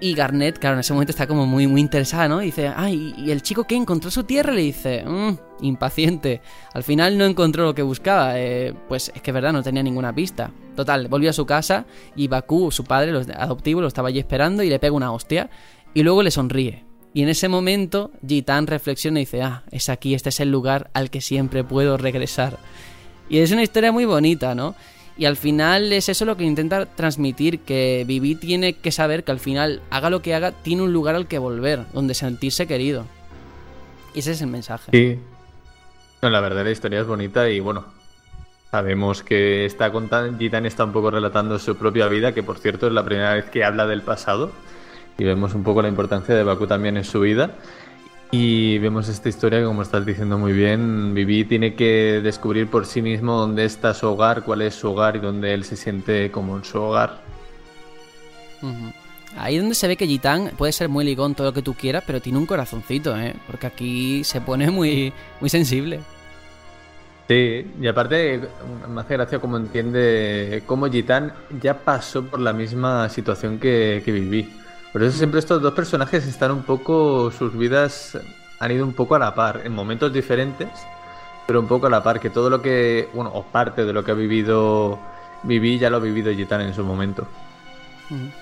Y 0.00 0.14
Garnet, 0.14 0.58
claro, 0.58 0.74
en 0.74 0.80
ese 0.80 0.92
momento 0.92 1.12
está 1.12 1.28
como 1.28 1.46
muy, 1.46 1.68
muy 1.68 1.80
interesada, 1.80 2.26
¿no? 2.28 2.40
dice, 2.40 2.72
ay, 2.74 3.14
¿y 3.16 3.30
el 3.30 3.40
chico 3.40 3.64
que 3.64 3.76
encontró 3.76 4.10
su 4.10 4.24
tierra? 4.24 4.52
Le 4.52 4.62
dice, 4.62 5.04
mmm, 5.06 5.34
impaciente. 5.60 6.42
Al 6.74 6.82
final 6.82 7.16
no 7.16 7.24
encontró 7.24 7.64
lo 7.64 7.74
que 7.74 7.82
buscaba. 7.82 8.38
Eh, 8.38 8.74
pues 8.88 9.10
es 9.14 9.22
que 9.22 9.32
verdad, 9.32 9.54
no 9.54 9.62
tenía 9.62 9.82
ninguna 9.82 10.14
pista. 10.14 10.50
Total, 10.74 11.08
volvió 11.08 11.30
a 11.30 11.32
su 11.32 11.46
casa 11.46 11.86
y 12.14 12.28
Bakú, 12.28 12.70
su 12.70 12.84
padre, 12.84 13.10
los 13.10 13.26
adoptivo, 13.30 13.80
lo 13.80 13.86
estaba 13.86 14.08
allí 14.08 14.18
esperando 14.18 14.62
y 14.62 14.68
le 14.68 14.78
pega 14.78 14.92
una 14.92 15.12
hostia. 15.12 15.48
Y 15.94 16.02
luego 16.02 16.22
le 16.22 16.30
sonríe. 16.30 16.85
Y 17.16 17.22
en 17.22 17.30
ese 17.30 17.48
momento, 17.48 18.10
Gitán 18.28 18.66
reflexiona 18.66 19.20
y 19.20 19.22
dice, 19.22 19.40
ah, 19.40 19.62
es 19.70 19.88
aquí, 19.88 20.12
este 20.12 20.28
es 20.28 20.38
el 20.38 20.50
lugar 20.50 20.90
al 20.92 21.08
que 21.08 21.22
siempre 21.22 21.64
puedo 21.64 21.96
regresar. 21.96 22.58
Y 23.30 23.38
es 23.38 23.50
una 23.52 23.62
historia 23.62 23.90
muy 23.90 24.04
bonita, 24.04 24.54
¿no? 24.54 24.74
Y 25.16 25.24
al 25.24 25.38
final 25.38 25.94
es 25.94 26.10
eso 26.10 26.26
lo 26.26 26.36
que 26.36 26.44
intenta 26.44 26.84
transmitir, 26.84 27.60
que 27.60 28.04
Vivi 28.06 28.34
tiene 28.34 28.74
que 28.74 28.92
saber 28.92 29.24
que 29.24 29.32
al 29.32 29.40
final, 29.40 29.80
haga 29.88 30.10
lo 30.10 30.20
que 30.20 30.34
haga, 30.34 30.52
tiene 30.52 30.82
un 30.82 30.92
lugar 30.92 31.14
al 31.14 31.26
que 31.26 31.38
volver, 31.38 31.86
donde 31.94 32.12
sentirse 32.12 32.66
querido. 32.66 33.06
Y 34.14 34.18
ese 34.18 34.32
es 34.32 34.42
el 34.42 34.48
mensaje. 34.48 34.90
Sí. 34.92 35.18
No, 36.20 36.28
la 36.28 36.42
verdad 36.42 36.64
la 36.64 36.70
historia 36.70 37.00
es 37.00 37.06
bonita 37.06 37.48
y 37.48 37.60
bueno, 37.60 37.86
sabemos 38.70 39.22
que 39.22 39.64
está 39.64 39.90
contando, 39.90 40.38
Gitán 40.38 40.66
está 40.66 40.84
un 40.84 40.92
poco 40.92 41.10
relatando 41.10 41.58
su 41.58 41.78
propia 41.78 42.08
vida, 42.08 42.32
que 42.32 42.42
por 42.42 42.58
cierto 42.58 42.88
es 42.88 42.92
la 42.92 43.06
primera 43.06 43.32
vez 43.32 43.46
que 43.46 43.64
habla 43.64 43.86
del 43.86 44.02
pasado 44.02 44.52
y 45.18 45.24
vemos 45.24 45.54
un 45.54 45.62
poco 45.62 45.82
la 45.82 45.88
importancia 45.88 46.34
de 46.34 46.42
Baku 46.42 46.66
también 46.66 46.96
en 46.96 47.04
su 47.04 47.20
vida. 47.20 47.52
Y 48.32 48.78
vemos 48.78 49.08
esta 49.08 49.28
historia 49.28 49.60
que, 49.60 49.64
como 49.64 49.82
estás 49.82 50.04
diciendo 50.04 50.36
muy 50.36 50.52
bien, 50.52 51.14
Vivi 51.14 51.44
tiene 51.44 51.74
que 51.74 52.20
descubrir 52.22 52.68
por 52.68 52.84
sí 52.84 53.00
mismo 53.00 53.38
dónde 53.38 53.64
está 53.64 53.94
su 53.94 54.08
hogar, 54.08 54.42
cuál 54.42 54.62
es 54.62 54.74
su 54.74 54.90
hogar 54.90 55.16
y 55.16 55.20
dónde 55.20 55.54
él 55.54 55.64
se 55.64 55.76
siente 55.76 56.30
como 56.30 56.56
en 56.56 56.64
su 56.64 56.80
hogar. 56.80 57.20
Ahí 59.38 59.58
donde 59.58 59.74
se 59.74 59.86
ve 59.86 59.96
que 59.96 60.06
Gitán 60.06 60.50
puede 60.56 60.72
ser 60.72 60.88
muy 60.88 61.04
ligón 61.04 61.34
todo 61.34 61.48
lo 61.48 61.52
que 61.52 61.62
tú 61.62 61.74
quieras, 61.74 62.02
pero 62.06 62.20
tiene 62.20 62.38
un 62.38 62.46
corazoncito, 62.46 63.16
¿eh? 63.16 63.34
Porque 63.46 63.68
aquí 63.68 64.24
se 64.24 64.40
pone 64.40 64.70
muy, 64.70 65.12
muy 65.40 65.48
sensible. 65.48 66.00
Sí, 67.28 67.66
y 67.80 67.86
aparte 67.86 68.40
me 68.88 69.00
hace 69.00 69.14
gracia 69.14 69.38
cómo 69.38 69.56
entiende 69.56 70.62
cómo 70.66 70.86
Gitán 70.86 71.32
ya 71.60 71.78
pasó 71.78 72.24
por 72.24 72.40
la 72.40 72.52
misma 72.52 73.08
situación 73.08 73.58
que, 73.58 74.02
que 74.04 74.12
Vivi. 74.12 74.48
Por 74.96 75.02
eso 75.02 75.18
siempre 75.18 75.40
estos 75.40 75.60
dos 75.60 75.74
personajes 75.74 76.26
están 76.26 76.52
un 76.52 76.62
poco, 76.62 77.30
sus 77.30 77.54
vidas 77.54 78.18
han 78.58 78.72
ido 78.72 78.82
un 78.82 78.94
poco 78.94 79.14
a 79.14 79.18
la 79.18 79.34
par, 79.34 79.60
en 79.62 79.74
momentos 79.74 80.10
diferentes, 80.10 80.70
pero 81.46 81.60
un 81.60 81.66
poco 81.66 81.88
a 81.88 81.90
la 81.90 82.02
par, 82.02 82.18
que 82.18 82.30
todo 82.30 82.48
lo 82.48 82.62
que, 82.62 83.10
bueno, 83.12 83.30
o 83.34 83.42
parte 83.42 83.84
de 83.84 83.92
lo 83.92 84.02
que 84.02 84.12
ha 84.12 84.14
vivido 84.14 84.98
Viví 85.42 85.78
ya 85.78 85.90
lo 85.90 85.98
ha 85.98 86.00
vivido 86.00 86.32
Gitan 86.32 86.62
en 86.62 86.72
su 86.72 86.82
momento. 86.82 87.28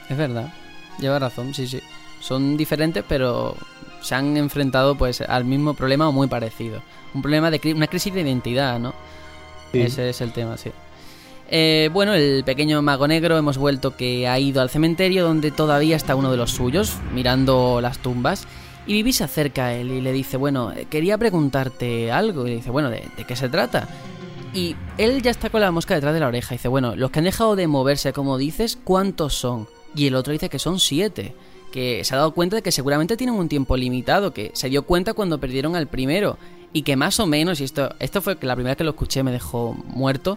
Es 0.08 0.16
verdad, 0.16 0.55
lleva 1.00 1.18
razón, 1.18 1.52
sí, 1.55 1.66
sí. 1.66 1.83
Son 2.20 2.57
diferentes, 2.57 3.02
pero 3.08 3.57
se 4.00 4.15
han 4.15 4.36
enfrentado 4.36 4.94
pues 4.94 5.23
al 5.23 5.44
mismo 5.44 5.74
problema 5.74 6.08
o 6.08 6.12
muy 6.12 6.28
parecido. 6.28 6.83
Un 7.15 7.23
problema 7.23 7.50
de 7.50 7.74
una 7.74 7.89
crisis 7.89 8.15
de 8.15 8.20
identidad, 8.20 8.78
¿no? 8.78 8.94
Ese 9.73 10.08
es 10.08 10.20
el 10.20 10.31
tema, 10.31 10.57
sí. 10.57 10.70
Eh, 11.57 11.89
bueno, 11.92 12.15
el 12.15 12.42
pequeño 12.42 12.83
mago 12.83 13.07
negro 13.07 13.39
hemos 13.39 13.58
vuelto 13.58 13.97
que 13.97 14.26
ha 14.26 14.41
ido 14.41 14.60
al 14.60 14.70
cementerio 14.70 15.23
donde 15.23 15.52
todavía 15.52 15.94
está 15.94 16.16
uno 16.16 16.33
de 16.33 16.36
los 16.36 16.50
suyos, 16.50 16.97
mirando 17.15 17.81
las 17.81 17.99
tumbas. 17.99 18.49
Y 18.89 18.94
Vivi 18.94 19.12
se 19.12 19.23
acerca 19.23 19.66
a 19.66 19.74
él 19.74 19.92
y 19.92 20.00
le 20.00 20.10
dice, 20.10 20.36
bueno, 20.36 20.73
quería 20.91 21.16
preguntarte 21.16 22.10
algo. 22.10 22.44
Y 22.44 22.50
le 22.50 22.57
dice, 22.57 22.73
bueno, 22.73 22.91
¿de, 22.91 23.08
qué 23.24 23.36
se 23.36 23.49
trata? 23.49 23.86
Y 24.52 24.74
él 24.99 25.23
ya 25.23 25.31
está 25.31 25.49
con 25.49 25.60
la 25.60 25.70
mosca 25.70 25.94
detrás 25.94 26.12
de 26.12 26.18
la 26.18 26.26
oreja. 26.26 26.55
Y 26.55 26.58
dice, 26.58 26.66
bueno, 26.66 26.97
los 26.97 27.12
que 27.12 27.20
han 27.20 27.24
dejado 27.24 27.55
de 27.55 27.68
moverse, 27.68 28.12
como 28.12 28.36
dices, 28.36 28.76
¿cuántos 28.83 29.34
son? 29.34 29.68
Y 29.94 30.08
el 30.08 30.16
otro 30.16 30.33
dice 30.33 30.49
que 30.49 30.58
son 30.58 30.81
siete. 30.81 31.36
Que 31.70 32.02
se 32.02 32.16
ha 32.16 32.18
dado 32.18 32.34
cuenta 32.34 32.57
de 32.57 32.62
que 32.62 32.73
seguramente 32.73 33.16
tienen 33.16 33.36
un 33.36 33.49
tiempo 33.49 33.76
limitado, 33.76 34.34
que 34.34 34.50
se 34.55 34.68
dio 34.68 34.83
cuenta 34.83 35.15
cuando 35.15 35.39
perdieron 35.39 35.76
al 35.76 35.86
primero. 35.86 36.36
Y 36.73 36.83
que 36.83 36.97
más 36.97 37.20
o 37.20 37.28
menos, 37.28 37.60
y 37.60 37.65
esto, 37.65 37.94
esto 38.00 38.20
fue 38.20 38.36
la 38.41 38.57
primera 38.57 38.73
vez 38.73 38.78
que 38.78 38.83
lo 38.83 38.91
escuché 38.91 39.23
me 39.23 39.31
dejó 39.31 39.76
muerto, 39.86 40.36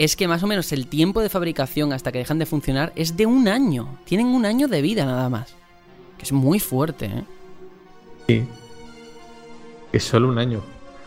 es 0.00 0.16
que 0.16 0.26
más 0.26 0.42
o 0.42 0.46
menos 0.46 0.72
el 0.72 0.86
tiempo 0.86 1.20
de 1.20 1.28
fabricación 1.28 1.92
hasta 1.92 2.10
que 2.10 2.20
dejan 2.20 2.38
de 2.38 2.46
funcionar 2.46 2.90
es 2.96 3.18
de 3.18 3.26
un 3.26 3.48
año. 3.48 3.98
Tienen 4.06 4.28
un 4.28 4.46
año 4.46 4.66
de 4.66 4.80
vida 4.80 5.04
nada 5.04 5.28
más. 5.28 5.54
Que 6.16 6.24
es 6.24 6.32
muy 6.32 6.58
fuerte, 6.58 7.04
¿eh? 7.04 7.24
Sí. 8.26 8.44
Es 9.92 10.04
solo 10.04 10.30
un 10.30 10.38
año. 10.38 10.62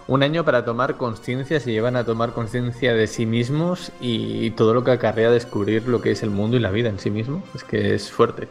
Un 0.08 0.22
año 0.22 0.46
para 0.46 0.64
tomar 0.64 0.96
conciencia, 0.98 1.60
se 1.60 1.72
llevan 1.72 1.96
a 1.96 2.04
tomar 2.04 2.34
conciencia 2.34 2.94
de 2.94 3.08
sí 3.08 3.26
mismos 3.26 3.92
y 4.00 4.52
todo 4.52 4.76
lo 4.76 4.84
que 4.84 4.92
acarrea 4.92 5.32
descubrir 5.32 5.88
lo 5.88 6.00
que 6.00 6.12
es 6.12 6.22
el 6.22 6.30
mundo 6.30 6.58
y 6.58 6.60
la 6.60 6.70
vida 6.70 6.90
en 6.90 7.00
sí 7.00 7.10
mismo. 7.10 7.42
Es 7.56 7.64
que 7.64 7.96
es 7.96 8.12
fuerte. 8.12 8.48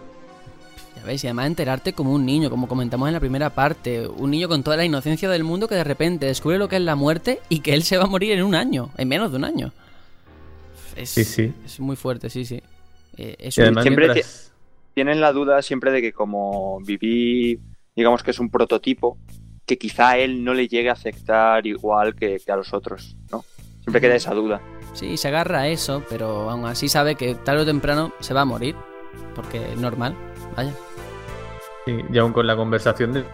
Ya 0.97 1.05
veis, 1.05 1.23
y 1.23 1.29
además 1.29 1.47
enterarte 1.47 1.93
como 1.93 2.13
un 2.13 2.27
niño, 2.27 2.51
como 2.51 2.67
comentamos 2.67 3.07
en 3.07 3.15
la 3.15 3.21
primera 3.21 3.51
parte. 3.51 4.09
Un 4.09 4.33
niño 4.33 4.49
con 4.49 4.65
toda 4.65 4.77
la 4.77 4.85
inocencia 4.85 5.31
del 5.31 5.45
mundo 5.45 5.69
que 5.69 5.77
de 5.77 5.85
repente 5.85 6.27
descubre 6.27 6.59
lo 6.59 6.69
que 6.69 6.77
es 6.77 6.83
la 6.83 6.97
muerte 6.97 7.39
y 7.49 7.61
que 7.61 7.75
él 7.75 7.85
se 7.85 7.97
va 7.97 8.05
a 8.05 8.09
morir 8.09 8.33
en 8.33 8.43
un 8.43 8.57
año, 8.57 8.91
en 8.97 9.07
menos 9.07 9.31
de 9.31 9.37
un 9.37 9.45
año 9.45 9.73
es, 10.97 11.11
sí, 11.11 11.25
sí. 11.25 11.53
es 11.65 11.81
muy 11.81 11.97
fuerte, 11.97 12.31
sí, 12.31 12.45
sí. 12.45 12.63
Eh, 13.17 13.51
siempre 13.51 14.23
tienen 14.95 15.21
la 15.21 15.33
duda 15.33 15.63
siempre 15.63 15.91
de 15.91 16.03
que 16.03 16.13
como 16.13 16.81
viví, 16.81 17.59
digamos 17.97 18.23
que 18.23 18.31
es 18.31 18.39
un 18.39 18.51
prototipo, 18.51 19.19
que 19.67 19.79
quizá 19.79 20.11
a 20.11 20.19
él 20.19 20.45
no 20.45 20.55
le 20.55 20.69
llegue 20.69 20.91
a 20.91 20.93
aceptar 20.93 21.67
igual 21.67 22.15
que, 22.15 22.41
a 22.47 22.57
los 22.57 22.73
otros, 22.75 23.17
¿no? 23.31 23.45
Siempre 23.83 24.01
queda 24.01 24.15
esa 24.15 24.35
duda. 24.35 24.61
Sí, 24.93 25.17
se 25.17 25.29
agarra 25.29 25.61
a 25.61 25.69
eso, 25.69 26.05
pero 26.09 26.51
aún 26.51 26.67
así 26.67 26.89
sabe 26.89 27.15
que 27.15 27.35
tarde 27.35 27.63
o 27.63 27.67
temprano 27.67 28.13
se 28.21 28.35
va 28.35 28.43
a 28.43 28.45
morir, 28.45 28.77
porque 29.35 29.73
es 29.73 29.79
normal, 29.79 30.15
vaya. 30.57 30.75
Sí, 31.87 31.97
y 32.13 32.19
aún 32.19 32.33
con 32.33 32.47
la 32.47 32.55
conversación 32.55 33.13
de 33.13 33.25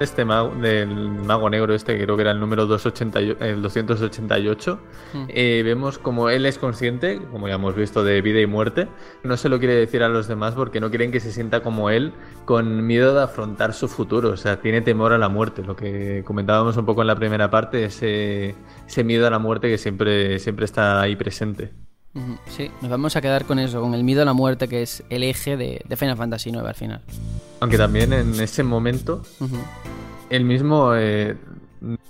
este 0.00 0.24
mago, 0.24 0.54
del 0.54 0.88
mago 0.94 1.48
negro 1.48 1.74
este, 1.74 2.00
creo 2.00 2.16
que 2.16 2.22
era 2.22 2.32
el 2.32 2.40
número 2.40 2.66
288, 2.66 3.44
el 3.44 3.62
288, 3.62 4.80
hmm. 5.12 5.24
eh, 5.28 5.62
vemos 5.64 5.98
como 5.98 6.28
él 6.28 6.46
es 6.46 6.58
consciente, 6.58 7.20
como 7.30 7.48
ya 7.48 7.54
hemos 7.54 7.74
visto, 7.74 8.04
de 8.04 8.20
vida 8.22 8.40
y 8.40 8.46
muerte. 8.46 8.88
No 9.22 9.36
se 9.36 9.48
lo 9.48 9.58
quiere 9.58 9.74
decir 9.74 10.02
a 10.02 10.08
los 10.08 10.28
demás 10.28 10.54
porque 10.54 10.80
no 10.80 10.90
quieren 10.90 11.12
que 11.12 11.20
se 11.20 11.32
sienta 11.32 11.62
como 11.62 11.90
él, 11.90 12.12
con 12.44 12.86
miedo 12.86 13.14
de 13.14 13.22
afrontar 13.22 13.72
su 13.72 13.88
futuro. 13.88 14.30
O 14.30 14.36
sea, 14.36 14.60
tiene 14.60 14.80
temor 14.80 15.12
a 15.12 15.18
la 15.18 15.28
muerte, 15.28 15.62
lo 15.62 15.76
que 15.76 16.22
comentábamos 16.26 16.76
un 16.76 16.86
poco 16.86 17.00
en 17.00 17.06
la 17.06 17.16
primera 17.16 17.50
parte, 17.50 17.84
ese, 17.84 18.54
ese 18.86 19.04
miedo 19.04 19.26
a 19.26 19.30
la 19.30 19.38
muerte 19.38 19.68
que 19.68 19.78
siempre, 19.78 20.38
siempre 20.38 20.64
está 20.64 21.00
ahí 21.00 21.16
presente. 21.16 21.72
Sí, 22.48 22.70
nos 22.80 22.90
vamos 22.90 23.14
a 23.16 23.20
quedar 23.20 23.44
con 23.44 23.58
eso, 23.58 23.80
con 23.80 23.94
el 23.94 24.02
miedo 24.02 24.22
a 24.22 24.24
la 24.24 24.32
muerte, 24.32 24.68
que 24.68 24.82
es 24.82 25.04
el 25.10 25.22
eje 25.22 25.56
de, 25.56 25.84
Final 25.96 26.16
Fantasy 26.16 26.50
IX 26.50 26.58
al 26.60 26.74
final. 26.74 27.02
Aunque 27.60 27.78
también 27.78 28.12
en 28.12 28.38
ese 28.40 28.62
momento, 28.62 29.22
el 30.30 30.44
mismo 30.44 30.94
eh, 30.94 31.36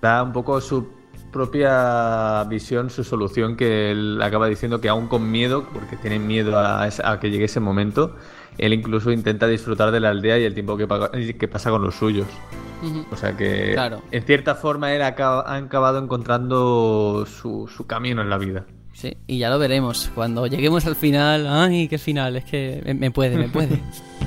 da 0.01 0.23
un 0.23 0.33
poco 0.33 0.61
su 0.61 0.89
propia 1.33 2.45
visión, 2.45 2.91
su 2.91 3.05
solución, 3.05 3.57
que 3.57 3.91
él 3.91 4.21
acaba 4.23 4.49
diciendo 4.49 4.81
que 4.81 4.89
aún 4.89 5.07
con 5.07 5.31
miedo, 5.31 5.67
porque 5.73 5.97
tiene 5.97 6.19
miedo 6.19 6.59
a, 6.59 6.89
que 7.21 7.31
llegue 7.31 7.45
ese 7.45 7.61
momento, 7.61 8.17
él 8.59 8.73
incluso 8.73 9.11
intenta 9.13 9.47
disfrutar 9.47 9.91
de 9.91 10.01
la 10.01 10.11
aldea 10.11 10.39
y 10.39 10.45
el 10.45 10.55
tiempo 10.55 10.77
que, 10.77 10.87
que 11.35 11.49
pasa 11.49 11.71
con 11.71 11.83
los 11.83 11.95
suyos. 11.95 12.27
O 13.11 13.17
sea 13.17 13.37
que, 13.37 13.75
en 14.11 14.23
cierta 14.23 14.55
forma, 14.55 14.93
él 14.95 15.03
ha 15.03 15.09
acabado 15.09 15.99
encontrando 15.99 17.27
su, 17.27 17.69
su 17.75 17.87
camino 17.87 18.23
en 18.23 18.31
la 18.31 18.39
vida. 18.39 18.67
Sí, 18.93 19.17
y 19.27 19.39
ya 19.39 19.51
lo 19.51 19.59
veremos. 19.59 20.11
Cuando 20.15 20.47
lleguemos 20.47 20.87
al 20.87 20.97
final, 20.97 21.47
ay, 21.47 21.89
qué 21.89 21.99
final, 21.99 22.37
es 22.37 22.45
que 22.45 22.97
me 22.99 23.11
puede, 23.11 23.37
me 23.37 23.49
puede. 23.49 23.83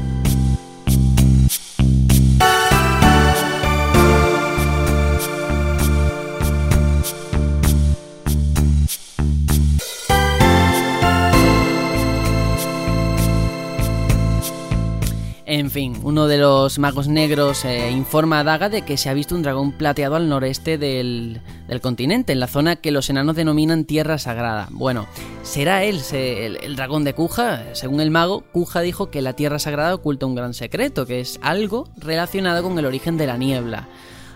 En 15.69 15.73
fin, 15.73 15.99
uno 16.01 16.25
de 16.25 16.39
los 16.39 16.79
magos 16.79 17.07
negros 17.07 17.63
eh, 17.63 17.91
informa 17.91 18.39
a 18.39 18.43
Daga 18.43 18.69
de 18.69 18.81
que 18.81 18.97
se 18.97 19.07
ha 19.07 19.13
visto 19.13 19.35
un 19.35 19.43
dragón 19.43 19.71
plateado 19.71 20.15
al 20.15 20.27
noreste 20.27 20.79
del, 20.79 21.41
continente, 21.83 22.33
en 22.33 22.39
la 22.39 22.47
zona 22.47 22.77
que 22.77 22.89
los 22.89 23.11
enanos 23.11 23.35
denominan 23.35 23.85
Tierra 23.85 24.17
Sagrada. 24.17 24.67
Bueno, 24.71 25.05
¿será 25.43 25.83
él 25.83 26.01
el, 26.11 26.75
dragón 26.75 27.03
de 27.03 27.13
Kuja? 27.13 27.75
Según 27.75 28.01
el 28.01 28.09
mago, 28.09 28.41
Kuja 28.51 28.81
dijo 28.81 29.11
que 29.11 29.21
la 29.21 29.33
Tierra 29.33 29.59
Sagrada 29.59 29.93
oculta 29.93 30.25
un 30.25 30.33
gran 30.33 30.55
secreto, 30.55 31.05
que 31.05 31.19
es 31.19 31.39
algo 31.43 31.87
relacionado 31.97 32.63
con 32.63 32.79
el 32.79 32.87
origen 32.87 33.17
de 33.17 33.27
la 33.27 33.37
niebla. 33.37 33.87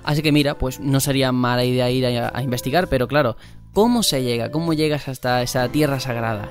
Así 0.04 0.22
que 0.22 0.32
mira, 0.32 0.60
pues 0.60 0.80
no 0.82 1.00
sería 1.00 1.32
mala 1.32 1.66
idea 1.66 1.90
ir 1.90 2.06
a 2.06 2.44
investigar, 2.44 2.90
pero 2.90 3.08
claro, 3.08 3.38
¿cómo 3.74 4.04
se 4.04 4.22
llega? 4.22 4.52
¿Cómo 4.52 4.74
llegas 4.74 5.08
hasta 5.08 5.42
esa 5.42 5.68
Tierra 5.70 6.00
Sagrada? 6.00 6.48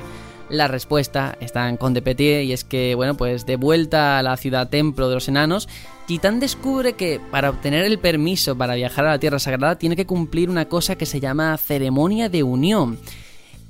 La 0.53 0.69
respuesta 0.69 1.39
está 1.41 1.67
en 1.71 1.79
Conde 1.79 2.03
Petit 2.03 2.43
y 2.43 2.53
es 2.53 2.63
que, 2.63 2.95
bueno, 2.95 3.17
pues 3.17 3.47
de 3.47 3.57
vuelta 3.57 4.19
a 4.19 4.23
la 4.23 4.37
ciudad 4.37 4.69
templo 4.69 5.09
de 5.09 5.15
los 5.15 5.27
enanos, 5.27 5.67
Titán 6.07 6.41
descubre 6.41 6.93
que 6.93 7.23
para 7.31 7.49
obtener 7.49 7.87
el 7.87 7.99
permiso 7.99 8.55
para 8.55 8.75
viajar 8.75 9.07
a 9.07 9.13
la 9.13 9.19
Tierra 9.19 9.39
Sagrada 9.39 9.79
tiene 9.79 9.97
que 9.97 10.05
cumplir 10.05 10.51
una 10.51 10.69
cosa 10.69 10.97
que 10.97 11.07
se 11.07 11.21
llama 11.21 11.57
ceremonia 11.57 12.29
de 12.29 12.43
unión. 12.43 12.99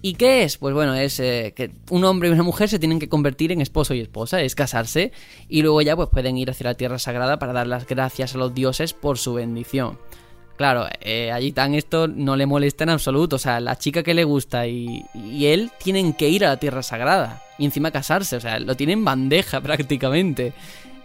¿Y 0.01 0.15
qué 0.15 0.43
es? 0.43 0.57
Pues 0.57 0.75
bueno, 0.75 0.97
es 0.97 1.20
eh, 1.20 1.52
que 1.55 1.70
un 1.91 2.02
hombre 2.02 2.31
y 2.31 2.33
una 2.33 2.43
mujer 2.43 2.69
se 2.69 2.81
tienen 2.81 2.99
que 2.99 3.09
convertir 3.09 3.52
en 3.52 3.61
esposo 3.61 3.94
y 3.94 4.01
esposa, 4.01 4.41
es 4.41 4.57
casarse, 4.57 5.12
y 5.49 5.62
luego 5.62 5.83
ya 5.83 5.94
pues 5.94 6.09
pueden 6.09 6.36
ir 6.36 6.51
hacia 6.51 6.65
la 6.65 6.75
Tierra 6.75 6.99
Sagrada 6.99 7.39
para 7.39 7.52
dar 7.52 7.69
las 7.69 7.86
gracias 7.86 8.35
a 8.35 8.39
los 8.39 8.55
dioses 8.55 8.93
por 8.93 9.19
su 9.19 9.35
bendición. 9.35 9.99
Claro, 10.63 10.87
eh, 11.01 11.33
allí 11.33 11.51
tan 11.51 11.75
esto 11.75 12.07
no 12.07 12.37
le 12.37 12.47
molesta 12.47 12.85
en 12.85 12.91
absoluto. 12.91 13.35
O 13.35 13.39
sea, 13.41 13.59
la 13.59 13.75
chica 13.75 14.05
que 14.05 14.15
le 14.15 14.23
gusta 14.23 14.69
y, 14.69 15.05
él 15.45 15.73
tienen 15.83 16.13
que 16.13 16.29
ir 16.29 16.45
a 16.45 16.51
la 16.51 16.57
Tierra 16.59 16.85
Sagrada. 16.85 17.43
Y 17.59 17.65
encima 17.65 17.91
casarse. 17.91 18.37
O 18.37 18.41
sea, 18.41 18.61
lo 18.61 18.77
tienen 18.77 19.05
bandeja 19.05 19.61
prácticamente. 19.61 20.53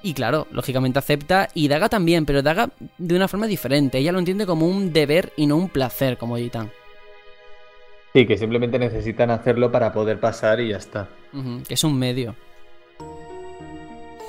Y 0.04 0.14
claro, 0.14 0.46
lógicamente 0.52 1.00
acepta. 1.00 1.50
Y 1.56 1.70
Daga 1.70 1.90
también, 1.90 2.28
pero 2.28 2.44
Daga 2.44 2.70
de 3.00 3.16
una 3.16 3.28
forma 3.28 3.48
diferente. 3.48 3.98
Ella 3.98 4.12
lo 4.12 4.20
entiende 4.20 4.46
como 4.46 4.68
un 4.68 4.94
deber 4.94 5.34
y 5.36 5.48
no 5.48 5.58
un 5.58 5.70
placer, 5.70 6.20
como 6.20 6.38
Jitan. 6.38 6.72
Sí, 8.14 8.28
que 8.28 8.38
simplemente 8.38 8.78
necesitan 8.78 9.32
hacerlo 9.32 9.72
para 9.72 9.92
poder 9.92 10.20
pasar 10.20 10.60
y 10.60 10.70
ya 10.70 10.78
está. 10.78 11.10
que 11.68 11.74
es 11.74 11.84
un 11.84 11.98
medio. 11.98 12.36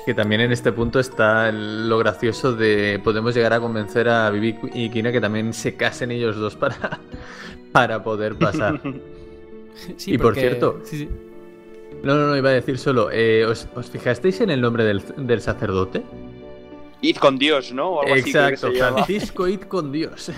Que 0.09 0.15
también 0.15 0.41
en 0.41 0.51
este 0.51 0.71
punto 0.71 0.99
está 0.99 1.51
lo 1.51 1.99
gracioso 1.99 2.53
de 2.53 2.99
podemos 3.03 3.35
llegar 3.35 3.53
a 3.53 3.59
convencer 3.59 4.09
a 4.09 4.27
Vivi 4.31 4.55
y 4.73 4.89
Kina 4.89 5.11
que 5.11 5.21
también 5.21 5.53
se 5.53 5.75
casen 5.75 6.09
ellos 6.09 6.35
dos 6.35 6.55
para, 6.55 6.99
para 7.71 8.03
poder 8.03 8.33
pasar. 8.33 8.81
y 10.07 10.17
por 10.17 10.33
cierto, 10.33 10.81
no, 12.01 12.15
no, 12.15 12.25
no, 12.25 12.35
iba 12.35 12.49
a 12.49 12.53
decir 12.53 12.79
solo, 12.79 13.11
eh, 13.11 13.45
¿os, 13.45 13.67
fijasteis 13.91 14.41
en 14.41 14.49
el 14.49 14.61
nombre 14.61 14.83
del, 14.83 15.41
sacerdote? 15.41 16.01
Id 17.01 17.17
con 17.17 17.37
Dios, 17.37 17.71
¿no? 17.71 18.03
Exacto, 18.07 18.71
Francisco 18.71 19.47
Id 19.47 19.61
con 19.61 19.91
Dios. 19.91 20.31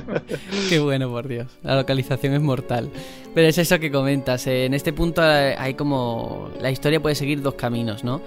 Qué 0.70 0.78
bueno, 0.78 1.10
por 1.10 1.28
Dios. 1.28 1.48
La 1.62 1.76
localización 1.76 2.32
es 2.32 2.40
mortal. 2.40 2.88
Pero 3.34 3.46
es 3.46 3.58
eso 3.58 3.78
que 3.78 3.92
comentas. 3.92 4.46
Eh, 4.46 4.64
en 4.64 4.72
este 4.72 4.94
punto 4.94 5.20
hay 5.20 5.74
como... 5.74 6.48
La 6.62 6.70
historia 6.70 7.00
puede 7.00 7.14
seguir 7.14 7.42
dos 7.42 7.54
caminos, 7.54 8.04
¿no? 8.04 8.22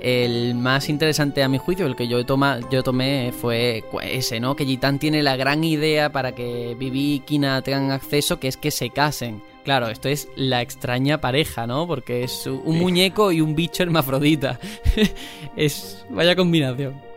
El 0.00 0.54
más 0.54 0.88
interesante 0.88 1.42
a 1.42 1.48
mi 1.48 1.58
juicio, 1.58 1.86
el 1.86 1.94
que 1.94 2.08
yo, 2.08 2.24
toma, 2.24 2.58
yo 2.70 2.82
tomé 2.82 3.32
fue 3.38 3.84
ese, 4.02 4.40
¿no? 4.40 4.56
Que 4.56 4.64
Gitan 4.64 4.98
tiene 4.98 5.22
la 5.22 5.36
gran 5.36 5.62
idea 5.62 6.10
para 6.10 6.32
que 6.32 6.74
Vivi 6.78 7.14
y 7.14 7.20
Kina 7.20 7.60
tengan 7.60 7.90
acceso, 7.90 8.40
que 8.40 8.48
es 8.48 8.56
que 8.56 8.70
se 8.70 8.88
casen. 8.90 9.42
Claro, 9.62 9.88
esto 9.88 10.08
es 10.08 10.28
la 10.36 10.62
extraña 10.62 11.20
pareja, 11.20 11.66
¿no? 11.66 11.86
Porque 11.86 12.24
es 12.24 12.46
un 12.46 12.78
muñeco 12.78 13.30
y 13.30 13.42
un 13.42 13.54
bicho 13.54 13.82
hermafrodita. 13.82 14.58
es 15.56 16.06
vaya 16.08 16.34
combinación. 16.34 17.10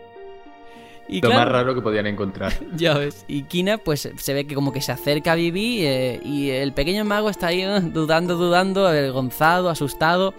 Y 1.08 1.22
Lo 1.22 1.30
más 1.32 1.48
raro 1.48 1.76
que 1.76 1.82
podían 1.82 2.08
encontrar. 2.08 2.53
Ya 2.76 2.98
ves. 2.98 3.26
Y 3.28 3.44
Kina, 3.44 3.78
pues 3.78 4.10
se 4.16 4.34
ve 4.34 4.45
que 4.45 4.56
como 4.56 4.74
que 4.74 4.82
se 4.82 4.92
acerca 4.92 5.34
a 5.34 5.36
Vivi 5.36 5.86
eh, 5.86 6.20
y 6.24 6.50
el 6.50 6.74
pequeño 6.74 7.06
mago 7.06 7.30
está 7.30 7.48
ahí 7.48 7.62
eh, 7.62 7.80
dudando, 7.82 8.36
dudando, 8.36 8.88
avergonzado, 8.88 9.70
asustado. 9.70 10.34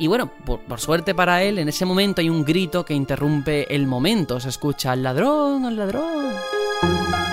Y 0.00 0.06
bueno, 0.06 0.30
por, 0.46 0.80
suerte 0.80 1.14
para 1.14 1.42
él, 1.42 1.58
en 1.58 1.68
ese 1.68 1.84
momento 1.84 2.22
hay 2.22 2.30
un 2.30 2.42
grito 2.42 2.86
que 2.86 2.94
interrumpe 2.94 3.72
el 3.74 3.86
momento. 3.86 4.40
Se 4.40 4.48
escucha 4.48 4.92
al 4.92 5.02
ladrón, 5.02 5.66
al 5.66 5.76
ladrón. 5.76 7.29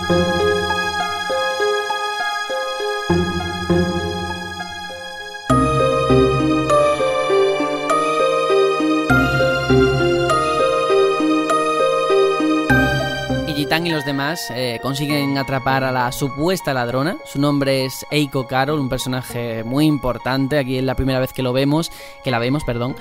Y 13.86 13.90
los 13.92 14.06
demás 14.06 14.50
eh, 14.56 14.80
consiguen 14.82 15.38
atrapar 15.38 15.84
a 15.84 15.92
la 15.92 16.12
supuesta 16.12 16.74
ladrona. 16.74 17.18
Su 17.26 17.40
nombre 17.40 17.86
es 17.86 18.06
Eiko 18.10 18.48
Carol, 18.48 18.80
un 18.80 18.90
personaje 18.90 19.64
muy 19.64 19.86
importante. 19.86 20.58
Aquí 20.58 20.78
es 20.78 20.84
la 20.84 20.96
primera 20.96 21.20
vez 21.20 21.32
que 21.32 21.44
lo 21.44 21.54
vemos, 21.54 21.92
que 22.24 22.32
la 22.32 22.40
vemos, 22.40 22.64
perdón. 22.64 22.96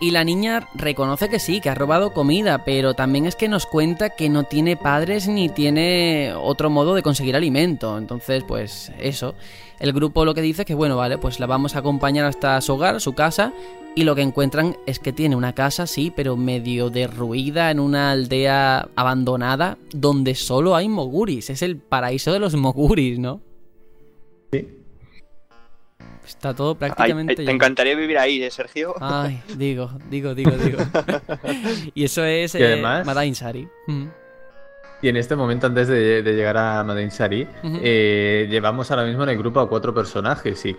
Y 0.00 0.10
la 0.10 0.24
niña 0.24 0.68
reconoce 0.74 1.28
que 1.30 1.38
sí, 1.38 1.60
que 1.60 1.70
ha 1.70 1.74
robado 1.74 2.12
comida, 2.12 2.64
pero 2.64 2.94
también 2.94 3.26
es 3.26 3.36
que 3.36 3.48
nos 3.48 3.64
cuenta 3.64 4.10
que 4.10 4.28
no 4.28 4.44
tiene 4.44 4.76
padres 4.76 5.28
ni 5.28 5.48
tiene 5.48 6.34
otro 6.36 6.68
modo 6.68 6.94
de 6.94 7.02
conseguir 7.02 7.34
alimento. 7.34 7.96
Entonces, 7.96 8.44
pues 8.44 8.92
eso. 8.98 9.34
El 9.78 9.92
grupo 9.92 10.24
lo 10.24 10.34
que 10.34 10.42
dice 10.42 10.62
es 10.62 10.66
que, 10.66 10.74
bueno, 10.74 10.96
vale, 10.96 11.18
pues 11.18 11.40
la 11.40 11.46
vamos 11.46 11.76
a 11.76 11.80
acompañar 11.80 12.24
hasta 12.24 12.60
su 12.60 12.74
hogar, 12.74 13.00
su 13.00 13.14
casa, 13.14 13.52
y 13.94 14.04
lo 14.04 14.14
que 14.14 14.22
encuentran 14.22 14.76
es 14.86 14.98
que 14.98 15.12
tiene 15.12 15.36
una 15.36 15.54
casa, 15.54 15.86
sí, 15.86 16.12
pero 16.14 16.36
medio 16.36 16.90
derruida 16.90 17.70
en 17.70 17.80
una 17.80 18.12
aldea 18.12 18.88
abandonada 18.94 19.78
donde 19.92 20.34
solo 20.34 20.76
hay 20.76 20.88
moguris. 20.88 21.50
Es 21.50 21.62
el 21.62 21.78
paraíso 21.78 22.32
de 22.32 22.38
los 22.38 22.54
moguris, 22.54 23.18
¿no? 23.18 23.40
Sí. 24.52 24.68
Está 26.24 26.54
todo 26.54 26.74
prácticamente. 26.74 27.36
te 27.36 27.50
encantaría 27.50 27.96
vivir 27.96 28.18
ahí, 28.18 28.42
¿eh, 28.42 28.50
Sergio? 28.50 28.94
Ay, 29.00 29.40
digo, 29.56 29.90
digo, 30.10 30.34
digo, 30.34 30.52
digo. 30.52 30.78
y 31.94 32.04
eso 32.04 32.24
es 32.24 32.54
eh, 32.54 32.82
Sari. 33.34 33.68
Y 35.00 35.08
en 35.08 35.16
este 35.16 35.36
momento, 35.36 35.66
antes 35.68 35.86
de, 35.86 36.22
llegar 36.22 36.56
a 36.56 36.82
Madain 36.82 37.10
Sari, 37.10 37.46
eh, 37.82 38.46
llevamos 38.50 38.90
ahora 38.90 39.04
mismo 39.04 39.22
en 39.22 39.28
el 39.28 39.38
grupo 39.38 39.60
a 39.60 39.68
cuatro 39.68 39.94
personajes 39.94 40.64
y 40.66 40.74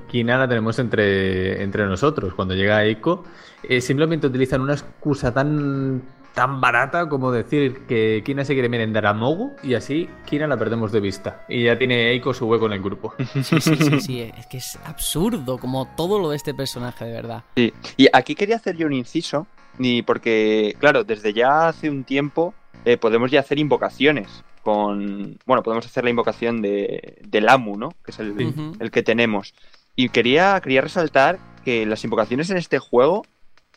Kina 0.00 0.38
la 0.38 0.46
tenemos 0.46 0.78
entre, 0.78 1.62
entre 1.62 1.86
nosotros. 1.86 2.34
Cuando 2.34 2.54
llega 2.54 2.84
Eiko, 2.84 3.24
eh, 3.62 3.80
simplemente 3.80 4.26
utilizan 4.26 4.60
una 4.60 4.74
excusa 4.74 5.32
tan 5.32 6.02
tan 6.34 6.60
barata 6.60 7.08
como 7.08 7.30
decir 7.30 7.86
que 7.86 8.22
Kina 8.24 8.44
se 8.44 8.54
quiere 8.54 8.68
merendar 8.68 9.06
a 9.06 9.12
Mogu 9.12 9.52
y 9.62 9.74
así 9.74 10.08
Kina 10.26 10.46
la 10.46 10.56
perdemos 10.56 10.92
de 10.92 11.00
vista. 11.00 11.44
Y 11.48 11.64
ya 11.64 11.78
tiene 11.78 12.10
Eiko 12.10 12.32
su 12.34 12.46
hueco 12.46 12.66
en 12.66 12.72
el 12.72 12.82
grupo. 12.82 13.14
Sí, 13.42 13.60
sí, 13.60 13.76
sí, 13.76 14.00
sí, 14.00 14.20
es 14.20 14.46
que 14.46 14.58
es 14.58 14.78
absurdo 14.84 15.58
como 15.58 15.88
todo 15.96 16.18
lo 16.18 16.30
de 16.30 16.36
este 16.36 16.54
personaje, 16.54 17.04
de 17.04 17.12
verdad. 17.12 17.44
Sí, 17.56 17.72
y 17.96 18.08
aquí 18.12 18.34
quería 18.34 18.56
hacer 18.56 18.76
yo 18.76 18.86
un 18.86 18.92
inciso, 18.92 19.46
ni 19.78 20.02
porque, 20.02 20.76
claro, 20.78 21.04
desde 21.04 21.32
ya 21.32 21.68
hace 21.68 21.90
un 21.90 22.04
tiempo 22.04 22.54
eh, 22.84 22.96
podemos 22.96 23.30
ya 23.30 23.40
hacer 23.40 23.58
invocaciones 23.58 24.44
con, 24.62 25.38
bueno, 25.44 25.62
podemos 25.62 25.86
hacer 25.86 26.04
la 26.04 26.10
invocación 26.10 26.62
de, 26.62 27.18
del 27.26 27.48
Amu, 27.48 27.76
¿no? 27.76 27.90
Que 28.04 28.12
es 28.12 28.18
el, 28.20 28.74
el 28.78 28.90
que 28.90 29.02
tenemos. 29.02 29.54
Y 29.96 30.08
quería, 30.08 30.60
quería 30.60 30.80
resaltar 30.80 31.38
que 31.64 31.84
las 31.84 32.04
invocaciones 32.04 32.50
en 32.50 32.56
este 32.56 32.78
juego 32.78 33.24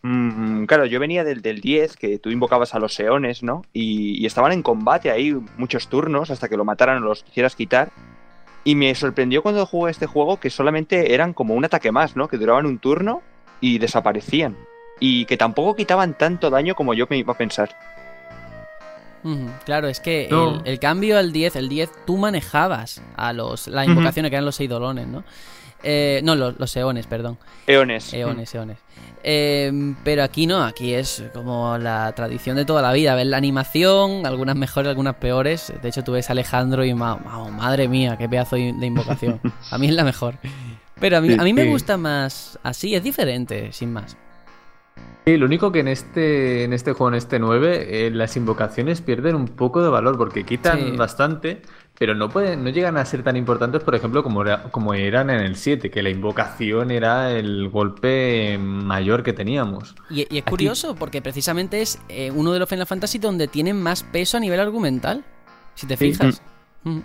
Mm, 0.07 0.65
claro, 0.65 0.85
yo 0.85 0.99
venía 0.99 1.23
del, 1.23 1.41
del 1.41 1.61
10, 1.61 1.97
que 1.97 2.19
tú 2.19 2.29
invocabas 2.29 2.75
a 2.75 2.79
los 2.79 2.99
eones, 2.99 3.41
¿no? 3.41 3.63
Y, 3.73 4.23
estaban 4.23 4.51
en 4.51 4.61
combate 4.61 5.09
ahí 5.09 5.35
muchos 5.57 5.87
turnos 5.87 6.29
hasta 6.29 6.47
que 6.47 6.57
lo 6.57 6.63
mataran 6.63 7.01
o 7.01 7.07
los 7.07 7.23
quisieras 7.23 7.55
quitar. 7.55 7.91
Y 8.63 8.75
me 8.75 8.93
sorprendió 8.93 9.41
cuando 9.41 9.65
jugué 9.65 9.89
este 9.89 10.05
juego 10.05 10.39
que 10.39 10.51
solamente 10.51 11.15
eran 11.15 11.33
como 11.33 11.55
un 11.55 11.65
ataque 11.65 11.91
más, 11.91 12.15
¿no? 12.15 12.27
Que 12.27 12.37
duraban 12.37 12.67
un 12.67 12.77
turno 12.77 13.23
y 13.61 13.79
desaparecían. 13.79 14.55
Y 14.99 15.25
que 15.25 15.37
tampoco 15.37 15.75
quitaban 15.75 16.15
tanto 16.15 16.51
daño 16.51 16.75
como 16.75 16.93
yo 16.93 17.07
me 17.09 17.17
iba 17.17 17.33
a 17.33 17.37
pensar. 17.37 17.75
Claro, 19.65 19.87
es 19.87 19.99
que 19.99 20.27
No. 20.29 20.61
el, 20.63 20.67
el 20.73 20.79
cambio 20.79 21.17
al 21.17 21.31
10, 21.31 21.55
el 21.55 21.69
10 21.69 21.89
tú 22.05 22.17
manejabas 22.17 23.01
a 23.15 23.33
los 23.33 23.67
las 23.67 23.87
invocaciones 23.87 24.29
que 24.29 24.35
eran 24.35 24.45
los 24.45 24.59
eidolones, 24.59 25.07
¿no? 25.07 25.23
Eh, 25.83 26.21
no, 26.23 26.35
los, 26.35 26.57
los 26.59 26.75
eones, 26.77 27.05
perdón. 27.07 27.37
Eones. 27.67 28.13
Eones, 28.13 28.53
eones. 28.55 28.77
Eh, 29.23 29.71
pero 30.03 30.23
aquí 30.23 30.45
no, 30.47 30.63
aquí 30.63 30.93
es 30.93 31.23
como 31.33 31.77
la 31.77 32.11
tradición 32.15 32.55
de 32.55 32.65
toda 32.65 32.81
la 32.81 32.91
vida. 32.93 33.13
Ver 33.15 33.27
la 33.27 33.37
animación, 33.37 34.25
algunas 34.25 34.55
mejores, 34.55 34.89
algunas 34.89 35.15
peores. 35.15 35.73
De 35.81 35.89
hecho, 35.89 36.03
tú 36.03 36.11
ves 36.13 36.29
a 36.29 36.33
Alejandro 36.33 36.85
y 36.85 36.93
ma- 36.93 37.17
ma- 37.17 37.49
madre 37.49 37.87
mía, 37.87 38.17
qué 38.17 38.27
pedazo 38.29 38.55
de 38.55 38.61
invocación. 38.85 39.39
A 39.71 39.77
mí 39.77 39.87
es 39.87 39.93
la 39.93 40.03
mejor. 40.03 40.35
Pero 40.99 41.17
a 41.17 41.21
mí, 41.21 41.29
Sí, 41.29 41.37
a 41.39 41.43
mí 41.43 41.53
me 41.53 41.65
gusta 41.65 41.97
más 41.97 42.57
así, 42.63 42.95
es 42.95 43.03
diferente, 43.03 43.71
sin 43.71 43.91
más. 43.93 44.15
Sí, 45.25 45.37
lo 45.37 45.47
único 45.47 45.71
que 45.71 45.79
en 45.79 45.87
este, 45.87 46.63
en 46.65 46.71
este 46.73 46.93
juego, 46.93 47.09
en 47.09 47.15
este 47.15 47.39
9, 47.39 48.05
eh, 48.07 48.11
las 48.11 48.37
invocaciones 48.37 49.01
pierden 49.01 49.35
un 49.35 49.47
poco 49.47 49.81
de 49.81 49.89
valor 49.89 50.17
porque 50.19 50.43
quitan 50.43 50.77
Sí. 50.77 50.91
bastante, 50.95 51.63
pero 51.97 52.13
no 52.13 52.29
pueden, 52.29 52.63
no 52.63 52.69
llegan 52.69 52.95
a 52.97 53.05
ser 53.05 53.23
tan 53.23 53.35
importantes, 53.35 53.81
por 53.83 53.95
ejemplo, 53.95 54.21
como, 54.21 54.43
era- 54.43 54.63
como 54.69 54.93
eran 54.93 55.31
en 55.31 55.39
el 55.39 55.55
7, 55.55 55.89
que 55.89 56.03
la 56.03 56.11
invocación 56.11 56.91
era 56.91 57.31
el 57.31 57.69
golpe 57.69 58.59
mayor 58.59 59.23
que 59.23 59.33
teníamos. 59.33 59.95
Y, 60.11 60.19
y 60.31 60.37
es 60.37 60.43
Aquí- 60.43 60.51
curioso 60.51 60.93
porque 60.95 61.23
precisamente 61.23 61.81
es 61.81 61.99
eh, 62.07 62.29
uno 62.29 62.51
de 62.53 62.59
los 62.59 62.69
Final 62.69 62.85
Fantasy 62.85 63.17
donde 63.17 63.47
tienen 63.47 63.81
más 63.81 64.03
peso 64.03 64.37
a 64.37 64.39
nivel 64.39 64.59
argumental. 64.59 65.23
Si 65.73 65.87
te 65.87 65.97
Sí. 65.97 66.11
fijas. 66.13 66.39
Mm. 66.83 66.99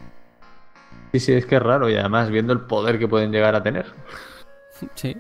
Sí, 1.13 1.21
sí, 1.21 1.33
es 1.33 1.47
que 1.47 1.57
es 1.57 1.63
raro 1.63 1.89
y 1.89 1.97
además 1.97 2.29
viendo 2.29 2.53
el 2.53 2.61
poder 2.61 2.99
que 2.99 3.09
pueden 3.09 3.33
llegar 3.33 3.55
a 3.55 3.63
tener. 3.63 3.87
Sí. 4.95 5.17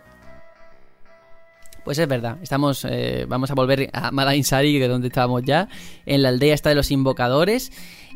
Pues 1.90 1.98
es 1.98 2.06
verdad, 2.06 2.38
estamos, 2.40 2.86
eh, 2.88 3.26
vamos 3.28 3.50
a 3.50 3.54
volver 3.54 3.90
a 3.92 4.12
Malainsari, 4.12 4.78
que 4.78 4.84
es 4.84 4.88
donde 4.88 5.08
estábamos 5.08 5.42
ya, 5.42 5.68
en 6.06 6.22
la 6.22 6.28
aldea 6.28 6.54
esta 6.54 6.68
de 6.68 6.76
los 6.76 6.92
invocadores, 6.92 7.72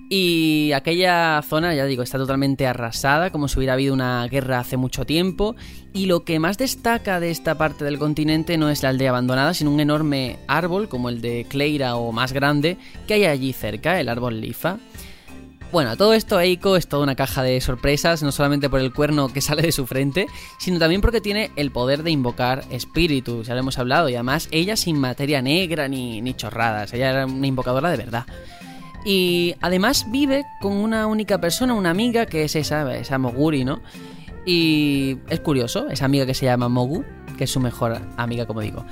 y 0.08 0.70
aquella 0.76 1.42
zona, 1.42 1.74
ya 1.74 1.84
digo, 1.84 2.04
está 2.04 2.16
totalmente 2.16 2.68
arrasada, 2.68 3.30
como 3.30 3.48
si 3.48 3.58
hubiera 3.58 3.72
habido 3.72 3.92
una 3.92 4.28
guerra 4.28 4.60
hace 4.60 4.76
mucho 4.76 5.04
tiempo, 5.04 5.56
y 5.92 6.06
lo 6.06 6.22
que 6.22 6.38
más 6.38 6.56
destaca 6.56 7.18
de 7.18 7.32
esta 7.32 7.58
parte 7.58 7.84
del 7.84 7.98
continente 7.98 8.56
no 8.58 8.70
es 8.70 8.84
la 8.84 8.90
aldea 8.90 9.10
abandonada, 9.10 9.54
sino 9.54 9.72
un 9.72 9.80
enorme 9.80 10.38
árbol, 10.46 10.88
como 10.88 11.08
el 11.08 11.20
de 11.20 11.44
Cleira 11.48 11.96
o 11.96 12.12
más 12.12 12.32
grande, 12.32 12.76
que 13.08 13.14
hay 13.14 13.24
allí 13.24 13.52
cerca, 13.52 13.98
el 13.98 14.08
árbol 14.08 14.40
Lifa. 14.40 14.78
Bueno, 15.74 15.96
todo 15.96 16.14
esto 16.14 16.38
Eiko 16.38 16.76
es 16.76 16.86
toda 16.86 17.02
una 17.02 17.16
caja 17.16 17.42
de 17.42 17.60
sorpresas, 17.60 18.22
no 18.22 18.30
solamente 18.30 18.70
por 18.70 18.78
el 18.78 18.92
cuerno 18.92 19.26
que 19.26 19.40
sale 19.40 19.62
de 19.62 19.72
su 19.72 19.86
frente, 19.86 20.28
sino 20.56 20.78
también 20.78 21.00
porque 21.00 21.20
tiene 21.20 21.50
el 21.56 21.72
poder 21.72 22.04
de 22.04 22.12
invocar 22.12 22.62
espíritus, 22.70 23.48
ya 23.48 23.54
lo 23.54 23.58
hemos 23.58 23.76
hablado, 23.76 24.08
y 24.08 24.14
además 24.14 24.46
ella 24.52 24.76
sin 24.76 25.00
materia 25.00 25.42
negra 25.42 25.88
ni, 25.88 26.22
ni 26.22 26.32
chorradas, 26.34 26.94
ella 26.94 27.10
era 27.10 27.26
una 27.26 27.48
invocadora 27.48 27.90
de 27.90 27.96
verdad. 27.96 28.24
Y 29.04 29.56
además 29.60 30.06
vive 30.12 30.44
con 30.60 30.74
una 30.74 31.08
única 31.08 31.40
persona, 31.40 31.74
una 31.74 31.90
amiga, 31.90 32.26
que 32.26 32.44
es 32.44 32.54
esa, 32.54 32.94
esa 32.94 33.18
Moguri, 33.18 33.64
¿no? 33.64 33.80
Y 34.46 35.18
es 35.28 35.40
curioso, 35.40 35.88
esa 35.88 36.04
amiga 36.04 36.24
que 36.24 36.34
se 36.34 36.46
llama 36.46 36.68
Mogu, 36.68 37.04
que 37.36 37.44
es 37.44 37.50
su 37.50 37.58
mejor 37.58 38.00
amiga, 38.16 38.46
como 38.46 38.60
digo. 38.60 38.84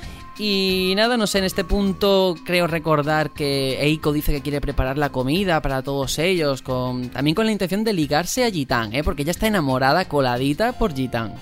Y 0.45 0.95
nada, 0.97 1.17
no 1.17 1.29
sé, 1.29 1.39
en 1.39 1.45
este 1.45 1.63
punto 1.63 2.35
creo 2.45 2.67
recordar 2.67 3.31
que 3.31 3.81
Eiko 3.81 4.13
dice 4.13 4.33
que 4.33 4.41
quiere 4.41 4.61
preparar 4.61 4.99
la 4.99 5.11
comida 5.11 5.63
para 5.63 5.83
todos 5.83 6.19
ellos, 6.19 6.63
con 6.63 7.11
también 7.11 7.37
con 7.37 7.47
la 7.47 7.53
intención 7.53 7.85
de 7.85 7.93
ligarse 7.93 8.45
a 8.45 8.51
Gitan, 8.51 8.93
¿eh? 8.93 9.05
Porque 9.05 9.23
ella 9.23 9.31
está 9.31 9.47
enamorada, 9.47 10.09
coladita 10.09 10.73
por 10.73 10.95
Gitan. 10.95 11.33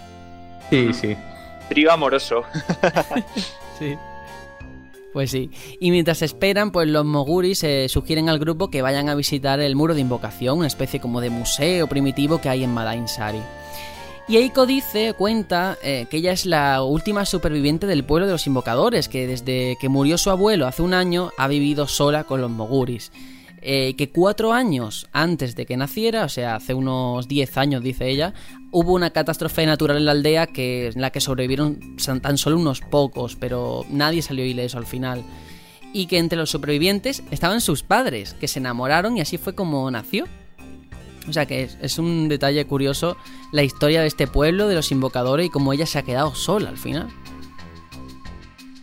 Sí, 0.68 0.92
sí. 0.92 1.16
Trío 1.70 1.90
amoroso. 1.90 2.42
Sí. 3.78 3.96
Pues 5.14 5.30
sí. 5.30 5.50
Y 5.80 5.90
mientras 5.90 6.20
esperan, 6.20 6.70
pues 6.70 6.86
los 6.86 7.06
Moguris 7.06 7.64
eh, 7.64 7.88
sugieren 7.88 8.28
al 8.28 8.38
grupo 8.38 8.68
que 8.68 8.82
vayan 8.82 9.08
a 9.08 9.14
visitar 9.14 9.58
el 9.60 9.74
muro 9.74 9.94
de 9.94 10.02
invocación, 10.02 10.58
una 10.58 10.66
especie 10.66 11.00
como 11.00 11.22
de 11.22 11.30
museo 11.30 11.86
primitivo 11.86 12.42
que 12.42 12.50
hay 12.50 12.64
en 12.64 12.74
Malainsari. 12.74 13.40
Y 14.31 14.36
Eiko 14.36 14.65
dice, 14.65 15.12
cuenta, 15.15 15.76
eh, 15.83 16.07
que 16.09 16.18
ella 16.18 16.31
es 16.31 16.47
la 16.47 16.84
última 16.84 17.26
superviviente 17.26 17.89
del 17.89 18.05
pueblo 18.05 18.26
de 18.26 18.33
los 18.34 18.47
invocadores, 18.47 19.09
que 19.09 19.26
desde 19.26 19.76
que 19.81 19.89
murió 19.89 20.18
su 20.18 20.31
abuelo 20.31 20.68
hace 20.68 20.83
un 20.83 20.94
año 20.94 21.33
ha 21.36 21.49
vivido 21.49 21.89
sola 21.89 22.23
con 22.23 22.41
los 22.41 22.49
Moguris. 22.49 23.10
Eh, 23.60 23.97
que 23.99 24.10
cuatro 24.10 24.52
años 24.52 25.09
antes 25.10 25.57
de 25.57 25.67
que 25.67 25.76
naciera, 25.76 26.25
o 26.26 26.28
sea, 26.28 26.55
hace 26.55 26.75
unos 26.75 27.26
10 27.26 27.57
años, 27.57 27.83
dice 27.83 28.09
ella, 28.09 28.33
hubo 28.70 28.92
una 28.92 29.10
catástrofe 29.10 29.67
natural 29.67 29.97
en 29.97 30.05
la 30.05 30.12
aldea 30.12 30.47
que, 30.47 30.92
en 30.94 31.00
la 31.00 31.10
que 31.10 31.20
sobrevivieron 31.20 31.97
tan 32.23 32.39
solo 32.39 32.57
unos 32.57 32.83
pocos, 32.83 33.34
pero 33.34 33.84
nadie 33.91 34.23
salió 34.23 34.44
ileso 34.44 34.78
al 34.78 34.86
final. 34.86 35.25
Y 35.92 36.07
que 36.07 36.18
entre 36.18 36.39
los 36.39 36.50
supervivientes 36.50 37.25
estaban 37.33 37.60
sus 37.60 37.83
padres, 37.83 38.34
que 38.34 38.47
se 38.47 38.60
enamoraron 38.60 39.17
y 39.17 39.23
así 39.23 39.39
fue 39.39 39.57
como 39.57 39.91
nació. 39.91 40.26
O 41.28 41.32
sea 41.32 41.47
que 41.47 41.65
es, 41.65 41.78
es 41.81 41.99
un 41.99 42.28
detalle 42.28 42.65
curioso 42.66 43.16
la 43.52 43.62
historia 43.62 44.00
de 44.00 44.07
este 44.07 44.26
pueblo, 44.26 44.68
de 44.68 44.74
los 44.74 44.90
invocadores 44.90 45.47
y 45.47 45.50
cómo 45.50 45.73
ella 45.73 45.86
se 45.86 45.99
ha 45.99 46.02
quedado 46.02 46.34
sola 46.34 46.70
al 46.70 46.78
final. 46.78 47.08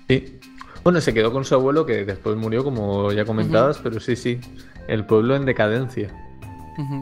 Sí. 0.08 0.40
Bueno, 0.84 1.02
se 1.02 1.14
quedó 1.14 1.34
con 1.34 1.44
su 1.44 1.54
abuelo 1.54 1.86
que 1.86 2.06
después 2.06 2.38
murió, 2.38 2.64
como 2.64 3.12
ya 3.12 3.26
comentabas, 3.26 3.78
pero 3.80 4.00
sí, 4.00 4.16
sí. 4.16 4.40
El 4.88 5.06
pueblo 5.06 5.36
en 5.36 5.46
decadencia. 5.46 6.14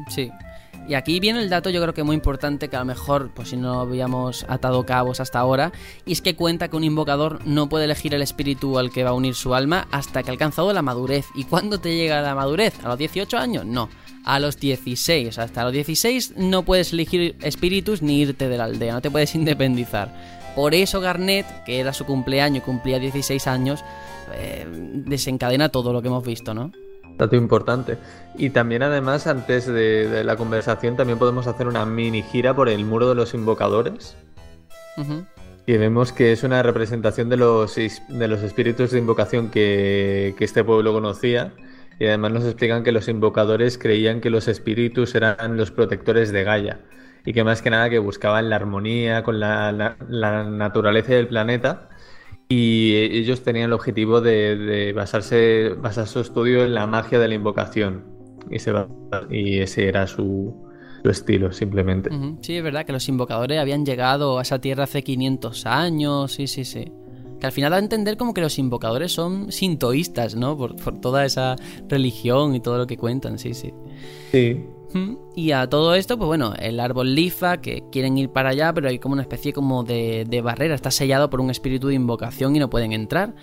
Sí. 0.09 0.31
Y 0.87 0.93
aquí 0.93 1.19
viene 1.19 1.41
el 1.41 1.49
dato 1.49 1.69
yo 1.69 1.81
creo 1.81 1.93
que 1.93 2.03
muy 2.03 2.15
importante 2.15 2.69
que 2.69 2.75
a 2.75 2.79
lo 2.79 2.85
mejor, 2.85 3.31
pues 3.33 3.49
si 3.49 3.57
no 3.57 3.81
habíamos 3.81 4.45
atado 4.47 4.85
cabos 4.85 5.19
hasta 5.19 5.39
ahora, 5.39 5.71
y 6.05 6.13
es 6.13 6.21
que 6.21 6.35
cuenta 6.35 6.67
que 6.67 6.75
un 6.75 6.83
invocador 6.83 7.39
no 7.45 7.69
puede 7.69 7.85
elegir 7.85 8.13
el 8.13 8.21
espíritu 8.21 8.77
al 8.77 8.91
que 8.91 9.03
va 9.03 9.09
a 9.11 9.13
unir 9.13 9.33
su 9.33 9.55
alma 9.55 9.87
hasta 9.91 10.21
que 10.21 10.29
ha 10.29 10.33
alcanzado 10.33 10.73
la 10.73 10.81
madurez. 10.83 11.25
¿Y 11.33 11.45
cuándo 11.45 11.79
te 11.79 11.95
llega 11.95 12.21
la 12.21 12.35
madurez? 12.35 12.83
¿A 12.83 12.87
los 12.87 12.97
18 12.97 13.37
años? 13.37 13.65
No, 13.65 13.89
a 14.25 14.39
los 14.39 14.59
16. 14.59 15.29
O 15.29 15.31
sea, 15.31 15.45
hasta 15.45 15.63
los 15.63 15.73
16 15.73 16.33
no 16.37 16.63
puedes 16.63 16.91
elegir 16.91 17.35
espíritus 17.41 18.01
ni 18.01 18.21
irte 18.21 18.49
de 18.49 18.57
la 18.57 18.65
aldea, 18.65 18.93
no 18.93 19.01
te 19.01 19.11
puedes 19.11 19.33
independizar. 19.35 20.13
Por 20.55 20.73
eso 20.73 21.01
Garnet, 21.01 21.45
que 21.65 21.79
era 21.79 21.93
su 21.93 22.05
cumpleaños 22.05 22.63
y 22.63 22.65
cumplía 22.65 22.99
16 22.99 23.47
años, 23.47 23.83
eh, 24.33 24.65
desencadena 25.05 25.69
todo 25.69 25.93
lo 25.93 26.01
que 26.01 26.07
hemos 26.07 26.25
visto, 26.25 26.53
¿no? 26.53 26.71
Dato 27.17 27.35
importante. 27.35 27.97
Y 28.37 28.49
también 28.49 28.83
además, 28.83 29.27
antes 29.27 29.65
de, 29.67 30.09
de 30.09 30.23
la 30.23 30.35
conversación, 30.35 30.97
también 30.97 31.19
podemos 31.19 31.47
hacer 31.47 31.67
una 31.67 31.85
mini 31.85 32.23
gira 32.23 32.53
por 32.53 32.67
el 32.67 32.83
muro 32.83 33.07
de 33.07 33.15
los 33.15 33.33
invocadores. 33.33 34.17
Y 35.67 35.77
vemos 35.77 36.11
que 36.11 36.31
es 36.31 36.43
una 36.43 36.63
representación 36.63 37.27
de 37.29 37.37
los, 37.37 37.75
de 37.75 38.27
los 38.27 38.41
espíritus 38.41 38.91
de 38.91 38.99
invocación 38.99 39.49
que, 39.49 40.35
que 40.37 40.45
este 40.45 40.63
pueblo 40.63 40.93
conocía. 40.93 41.53
Y 41.99 42.05
además 42.05 42.31
nos 42.33 42.45
explican 42.45 42.83
que 42.83 42.91
los 42.91 43.07
invocadores 43.07 43.77
creían 43.77 44.21
que 44.21 44.29
los 44.29 44.47
espíritus 44.47 45.15
eran 45.15 45.57
los 45.57 45.71
protectores 45.71 46.31
de 46.31 46.43
Gaia. 46.43 46.79
Y 47.25 47.33
que 47.33 47.43
más 47.43 47.61
que 47.61 47.69
nada 47.69 47.89
que 47.89 47.99
buscaban 47.99 48.49
la 48.49 48.57
armonía 48.57 49.23
con 49.23 49.39
la, 49.39 49.71
la- 49.71 50.43
naturaleza 50.43 51.13
del 51.13 51.27
planeta. 51.27 51.89
Y 52.47 52.95
ellos 52.95 53.43
tenían 53.43 53.65
el 53.67 53.73
objetivo 53.73 54.21
de, 54.21 54.55
de 54.55 54.93
basarse, 54.93 55.69
basar 55.77 56.07
su 56.07 56.19
estudio 56.19 56.63
en 56.63 56.75
la 56.75 56.85
magia 56.85 57.17
de 57.17 57.27
la 57.27 57.33
invocación. 57.35 58.03
Y, 58.51 58.59
se 58.59 58.71
y 59.31 59.59
ese 59.59 59.87
era 59.87 60.05
su, 60.05 60.53
su 61.03 61.09
estilo, 61.09 61.51
simplemente. 61.51 62.11
Sí, 62.41 62.55
es 62.57 62.63
verdad 62.63 62.85
que 62.85 62.91
los 62.91 63.07
invocadores 63.09 63.59
habían 63.59 63.85
llegado 63.85 64.37
a 64.37 64.43
esa 64.43 64.59
tierra 64.59 64.83
hace 64.83 65.03
500 65.03 65.65
años, 65.65 66.33
sí, 66.33 66.45
sí, 66.45 66.65
sí. 66.65 66.91
Que 67.45 67.49
al 67.49 67.51
final 67.51 67.69
da 67.69 67.77
a 67.77 67.79
entender 67.79 68.17
como 68.17 68.33
que 68.33 68.41
los 68.41 68.57
invocadores 68.57 69.11
son 69.11 69.51
sintoístas, 69.51 70.33
¿no? 70.33 70.57
Por, 70.57 70.75
por 70.77 70.99
toda 70.99 71.25
esa 71.25 71.55
religión 71.87 72.55
y 72.55 72.59
todo 72.59 72.79
lo 72.79 72.87
que 72.87 72.97
cuentan, 72.97 73.37
sí, 73.37 73.53
sí. 73.53 73.71
Sí. 74.31 74.65
Y 75.35 75.51
a 75.51 75.69
todo 75.69 75.93
esto, 75.93 76.17
pues 76.17 76.25
bueno, 76.27 76.53
el 76.57 76.79
árbol 76.79 77.13
lifa, 77.13 77.57
que 77.57 77.83
quieren 77.91 78.17
ir 78.17 78.29
para 78.29 78.49
allá, 78.49 78.73
pero 78.73 78.87
hay 78.87 78.97
como 78.97 79.13
una 79.13 79.21
especie 79.21 79.53
como 79.53 79.83
de, 79.83 80.25
de 80.27 80.41
barrera, 80.41 80.73
está 80.73 80.89
sellado 80.89 81.29
por 81.29 81.39
un 81.39 81.51
espíritu 81.51 81.89
de 81.89 81.95
invocación 81.95 82.55
y 82.55 82.59
no 82.59 82.69
pueden 82.69 82.93
entrar. 82.93 83.35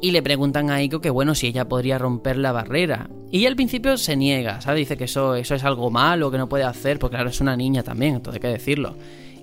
Y 0.00 0.10
le 0.10 0.22
preguntan 0.22 0.70
a 0.70 0.74
Aiko 0.74 1.00
que 1.00 1.10
bueno, 1.10 1.34
si 1.34 1.46
ella 1.46 1.68
podría 1.68 1.98
romper 1.98 2.36
la 2.36 2.52
barrera. 2.52 3.08
Y 3.30 3.38
ella 3.38 3.48
al 3.48 3.56
principio 3.56 3.96
se 3.96 4.16
niega, 4.16 4.60
¿sabes? 4.60 4.80
Dice 4.80 4.96
que 4.96 5.04
eso, 5.04 5.34
eso 5.36 5.54
es 5.54 5.64
algo 5.64 5.90
malo, 5.90 6.30
que 6.30 6.38
no 6.38 6.48
puede 6.48 6.64
hacer, 6.64 6.98
porque 6.98 7.16
claro, 7.16 7.30
es 7.30 7.40
una 7.40 7.56
niña 7.56 7.82
también, 7.82 8.16
entonces 8.16 8.42
hay 8.42 8.48
que 8.48 8.58
decirlo. 8.58 8.94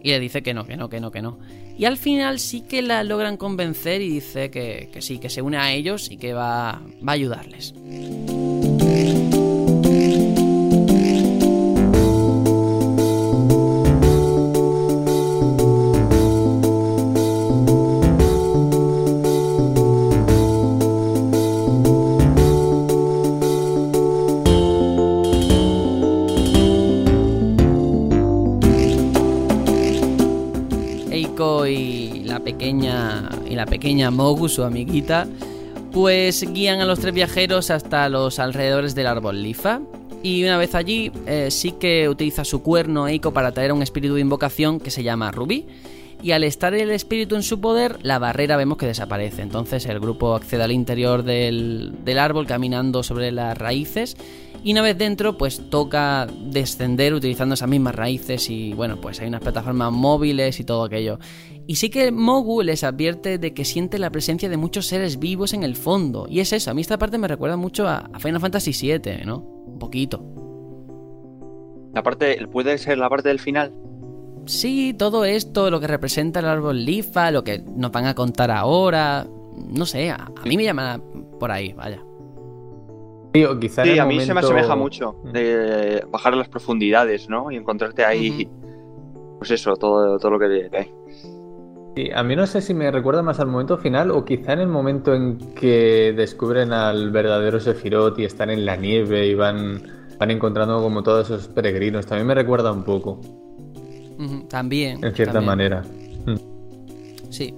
Y 0.06 0.09
le 0.09 0.19
dice 0.19 0.43
que 0.43 0.53
no, 0.53 0.67
que 0.67 0.77
no, 0.77 0.88
que 0.88 1.00
no, 1.00 1.09
que 1.09 1.24
no. 1.24 1.40
Y 1.80 1.85
al 1.85 1.98
final 1.98 2.38
sí 2.38 2.61
que 2.61 2.84
la 2.84 3.03
logran 3.03 3.38
convencer 3.38 4.01
y 4.01 4.09
dice 4.09 4.51
que, 4.51 4.88
que 4.93 5.01
sí, 5.01 5.17
que 5.17 5.32
se 5.32 5.42
une 5.42 5.58
a 5.58 5.74
ellos 5.74 6.11
y 6.11 6.17
que 6.17 6.35
va, 6.35 6.80
va 7.01 7.11
a 7.11 7.16
ayudarles. 7.16 7.74
Y 31.67 32.23
la 32.25 32.39
pequeña 32.39 33.30
y 33.49 33.55
la 33.55 33.65
pequeña 33.65 34.09
Mogu, 34.09 34.47
su 34.47 34.64
amiguita, 34.64 35.27
Pues 35.91 36.45
guían 36.53 36.80
a 36.80 36.85
los 36.85 36.99
tres 36.99 37.14
viajeros 37.14 37.72
hasta 37.72 38.07
los 38.09 38.39
alrededores 38.39 38.95
del 38.95 39.07
árbol 39.07 39.41
Lifa. 39.43 39.81
Y 40.23 40.43
una 40.43 40.57
vez 40.57 40.75
allí, 40.75 41.11
eh, 41.25 41.51
sí 41.51 41.73
que 41.73 42.09
utiliza 42.09 42.45
su 42.45 42.61
cuerno 42.64 43.07
Eiko 43.07 43.31
para 43.31 43.51
traer 43.51 43.73
un 43.73 43.83
espíritu 43.83 44.15
de 44.15 44.22
invocación 44.22 44.80
que 44.80 44.91
se 44.91 45.03
llama 45.03 45.31
Ruby. 45.31 45.65
Y 46.23 46.31
al 46.31 46.43
estar 46.43 46.73
el 46.73 46.89
espíritu 46.91 47.35
en 47.35 47.43
su 47.43 47.59
poder, 47.59 47.97
la 48.01 48.17
barrera 48.17 48.57
vemos 48.57 48.77
que 48.77 48.88
desaparece. 48.88 49.41
Entonces 49.41 49.85
el 49.85 49.99
grupo 49.99 50.35
accede 50.35 50.64
al 50.64 50.72
interior 50.72 51.23
del, 51.23 51.93
del 52.03 52.17
árbol 52.17 52.47
caminando 52.47 53.03
sobre 53.03 53.31
las 53.31 53.57
raíces 53.57 54.15
y 54.65 54.71
una 54.71 54.81
vez 54.81 54.97
dentro, 54.97 55.37
pues 55.37 55.69
toca 55.69 56.25
descender 56.25 57.13
utilizando 57.13 57.53
esas 57.53 57.69
mismas 57.69 57.93
raíces 57.93 58.49
y 58.49 58.73
bueno, 58.73 58.99
pues 58.99 59.21
hay 59.21 59.27
unas 59.27 59.41
plataformas 59.41 59.91
móviles 59.91 60.59
y 60.59 60.63
todo 60.63 60.85
aquello. 60.85 61.19
Y 61.67 61.75
sí 61.75 61.91
que 61.91 62.11
Mogu 62.11 62.63
les 62.63 62.83
advierte 62.83 63.37
de 63.37 63.53
que 63.53 63.63
siente 63.63 63.99
la 63.99 64.09
presencia 64.09 64.49
de 64.49 64.57
muchos 64.57 64.87
seres 64.87 65.19
vivos 65.19 65.53
en 65.53 65.61
el 65.61 65.75
fondo. 65.75 66.25
Y 66.27 66.39
es 66.39 66.51
eso, 66.51 66.71
a 66.71 66.73
mí 66.73 66.81
esta 66.81 66.97
parte 66.97 67.19
me 67.19 67.27
recuerda 67.27 67.57
mucho 67.57 67.87
a, 67.87 68.09
Final 68.17 68.41
Fantasy 68.41 68.71
VII, 68.71 69.23
¿no? 69.23 69.37
Un 69.37 69.77
poquito. 69.77 70.25
La 71.93 72.01
parte, 72.01 72.47
¿puede 72.47 72.79
ser 72.79 72.97
la 72.97 73.07
parte 73.07 73.29
del 73.29 73.39
final? 73.39 73.71
Sí, 74.47 74.95
todo 74.97 75.25
esto, 75.25 75.69
lo 75.69 75.79
que 75.79 75.85
representa 75.85 76.39
el 76.39 76.47
árbol 76.47 76.83
Lifa, 76.83 77.29
lo 77.29 77.43
que 77.43 77.59
nos 77.59 77.91
van 77.91 78.07
a 78.07 78.15
contar 78.15 78.49
ahora. 78.49 79.27
No 79.55 79.85
sé, 79.85 80.09
a 80.09 80.31
mí 80.43 80.57
me 80.57 80.63
llama 80.63 80.99
por 81.39 81.51
ahí, 81.51 81.71
vaya. 81.73 82.03
Sí, 83.35 83.99
a 83.99 84.05
mí 84.05 84.19
se 84.22 84.33
me 84.33 84.39
asemeja 84.39 84.75
mucho 84.75 85.15
de 85.31 86.05
bajar 86.09 86.33
a 86.33 86.38
las 86.38 86.47
profundidades, 86.47 87.30
¿no? 87.30 87.51
Y 87.51 87.57
encontrarte 87.57 88.05
ahí, 88.05 88.49
pues 89.38 89.51
eso, 89.51 89.75
todo, 89.75 90.17
todo 90.17 90.31
lo 90.31 90.39
que 90.39 90.69
hay. 90.72 90.91
Sí, 91.95 92.11
a 92.14 92.23
mí 92.23 92.35
no 92.35 92.45
sé 92.45 92.61
si 92.61 92.73
me 92.73 92.91
recuerda 92.91 93.22
más 93.22 93.39
al 93.39 93.47
momento 93.47 93.77
final 93.77 94.11
o 94.11 94.25
quizá 94.25 94.51
en 94.53 94.59
el 94.59 94.67
momento 94.67 95.14
en 95.14 95.38
que 95.55 96.14
descubren 96.15 96.73
al 96.73 97.09
verdadero 97.11 97.59
Sephiroth 97.59 98.19
y 98.19 98.25
están 98.25 98.49
en 98.49 98.65
la 98.65 98.75
nieve 98.75 99.27
y 99.27 99.33
van, 99.33 99.81
van 100.19 100.31
encontrando 100.31 100.81
como 100.81 101.03
todos 101.03 101.30
esos 101.30 101.47
peregrinos. 101.47 102.05
También 102.05 102.27
me 102.27 102.35
recuerda 102.35 102.73
un 102.73 102.83
poco. 102.83 103.22
También. 104.49 105.03
En 105.03 105.14
cierta 105.14 105.39
manera. 105.39 105.83
Mm. 106.25 106.35
Sí. 107.30 107.53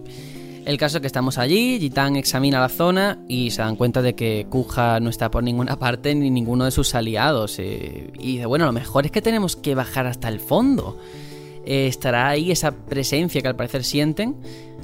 El 0.67 0.77
caso 0.77 0.97
es 0.97 1.01
que 1.01 1.07
estamos 1.07 1.37
allí, 1.37 1.79
Gitan 1.79 2.17
examina 2.17 2.59
la 2.59 2.67
zona 2.67 3.19
y 3.29 3.51
se 3.51 3.61
dan 3.61 3.77
cuenta 3.77 4.01
de 4.01 4.15
que 4.15 4.47
Kuja 4.49 4.99
no 4.99 5.09
está 5.09 5.31
por 5.31 5.41
ninguna 5.41 5.79
parte 5.79 6.13
ni 6.13 6.29
ninguno 6.29 6.65
de 6.65 6.71
sus 6.71 6.93
aliados. 6.93 7.57
Eh, 7.59 8.11
y 8.19 8.33
dice, 8.33 8.47
bueno, 8.47 8.65
lo 8.65 8.73
mejor 8.73 9.05
es 9.05 9.13
que 9.13 9.21
tenemos 9.21 9.55
que 9.55 9.75
bajar 9.75 10.07
hasta 10.07 10.27
el 10.27 10.41
fondo. 10.41 10.97
Eh, 11.65 11.87
estará 11.87 12.27
ahí 12.27 12.51
esa 12.51 12.71
presencia 12.71 13.41
que 13.41 13.47
al 13.47 13.55
parecer 13.55 13.85
sienten. 13.85 14.35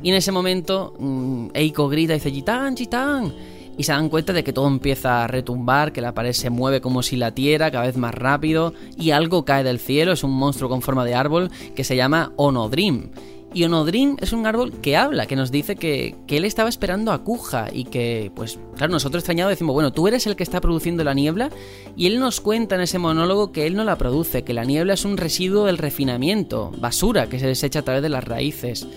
Y 0.01 0.07
en 0.07 0.15
ese 0.15 0.31
momento 0.31 0.93
mm, 0.97 1.47
Eiko 1.53 1.89
grita 1.89 2.13
y 2.13 2.15
dice, 2.15 2.31
Gitan, 2.31 2.77
Gitan. 2.77 3.33
Y 3.77 3.83
se 3.83 3.91
dan 3.91 4.07
cuenta 4.07 4.31
de 4.31 4.45
que 4.45 4.53
todo 4.53 4.69
empieza 4.69 5.25
a 5.25 5.27
retumbar, 5.27 5.91
que 5.91 5.99
la 5.99 6.13
pared 6.13 6.31
se 6.31 6.49
mueve 6.49 6.79
como 6.79 7.03
si 7.03 7.17
latiera 7.17 7.71
cada 7.71 7.87
vez 7.87 7.97
más 7.97 8.15
rápido 8.15 8.73
y 8.97 9.11
algo 9.11 9.43
cae 9.43 9.65
del 9.65 9.79
cielo, 9.79 10.13
es 10.13 10.23
un 10.23 10.31
monstruo 10.31 10.69
con 10.69 10.81
forma 10.81 11.03
de 11.03 11.15
árbol 11.15 11.51
que 11.75 11.83
se 11.83 11.97
llama 11.97 12.31
Onodrim 12.37 13.09
y 13.53 13.63
Onodrim 13.63 14.17
es 14.19 14.33
un 14.33 14.45
árbol 14.45 14.71
que 14.81 14.97
habla, 14.97 15.25
que 15.25 15.35
nos 15.35 15.51
dice 15.51 15.75
que, 15.75 16.15
él 16.27 16.45
estaba 16.45 16.67
esperando 16.67 17.11
a 17.11 17.23
Kuja 17.23 17.67
y 17.71 17.85
que, 17.85 18.31
pues, 18.35 18.57
claro, 18.75 18.91
nosotros 18.91 19.21
extrañados 19.21 19.51
decimos, 19.51 19.73
bueno, 19.73 19.93
tú 19.93 20.07
eres 20.07 20.25
el 20.25 20.35
que 20.35 20.41
está 20.41 20.59
produciendo 20.59 21.03
la 21.03 21.13
niebla 21.13 21.51
y 21.95 22.07
él 22.07 22.19
nos 22.19 22.41
cuenta 22.41 22.73
en 22.73 22.81
ese 22.81 22.97
monólogo 22.97 23.51
que 23.51 23.67
él 23.67 23.75
no 23.75 23.83
la 23.83 23.99
produce, 23.99 24.43
que 24.43 24.53
la 24.53 24.65
niebla 24.65 24.95
es 24.95 25.05
un 25.05 25.17
residuo 25.17 25.65
del 25.65 25.77
refinamiento, 25.77 26.71
basura 26.79 27.29
que 27.29 27.39
se 27.39 27.45
desecha 27.45 27.79
a 27.79 27.83
través 27.83 28.01
de 28.01 28.09
las 28.09 28.23
raíces. 28.23 28.87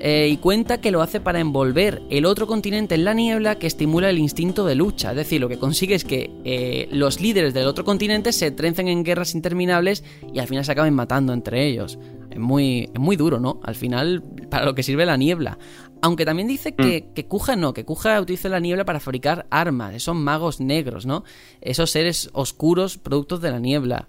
Eh, 0.00 0.28
y 0.30 0.36
cuenta 0.36 0.80
que 0.80 0.92
lo 0.92 1.02
hace 1.02 1.20
para 1.20 1.40
envolver 1.40 2.02
el 2.08 2.24
otro 2.24 2.46
continente 2.46 2.94
en 2.94 3.04
la 3.04 3.14
niebla 3.14 3.58
que 3.58 3.66
estimula 3.66 4.10
el 4.10 4.18
instinto 4.18 4.64
de 4.64 4.76
lucha. 4.76 5.10
Es 5.10 5.16
decir, 5.16 5.40
lo 5.40 5.48
que 5.48 5.58
consigue 5.58 5.96
es 5.96 6.04
que 6.04 6.30
eh, 6.44 6.88
los 6.92 7.20
líderes 7.20 7.54
del 7.54 7.66
otro 7.66 7.84
continente 7.84 8.32
se 8.32 8.52
trencen 8.52 8.86
en 8.86 9.02
guerras 9.02 9.34
interminables 9.34 10.04
y 10.32 10.38
al 10.38 10.46
final 10.46 10.64
se 10.64 10.72
acaben 10.72 10.94
matando 10.94 11.32
entre 11.32 11.66
ellos. 11.66 11.98
Es 12.38 12.44
muy, 12.44 12.88
muy 12.96 13.16
duro, 13.16 13.40
¿no? 13.40 13.58
Al 13.64 13.74
final, 13.74 14.22
para 14.48 14.64
lo 14.64 14.76
que 14.76 14.84
sirve 14.84 15.04
la 15.04 15.16
niebla. 15.16 15.58
Aunque 16.02 16.24
también 16.24 16.46
dice 16.46 16.72
que, 16.72 17.08
mm. 17.10 17.14
que 17.14 17.26
Kuja 17.26 17.56
no, 17.56 17.74
que 17.74 17.84
Kuja 17.84 18.20
utiliza 18.20 18.48
la 18.48 18.60
niebla 18.60 18.84
para 18.84 19.00
fabricar 19.00 19.48
armas, 19.50 19.92
esos 19.92 20.14
magos 20.14 20.60
negros, 20.60 21.04
¿no? 21.04 21.24
Esos 21.60 21.90
seres 21.90 22.30
oscuros 22.32 22.96
productos 22.96 23.40
de 23.40 23.50
la 23.50 23.58
niebla. 23.58 24.08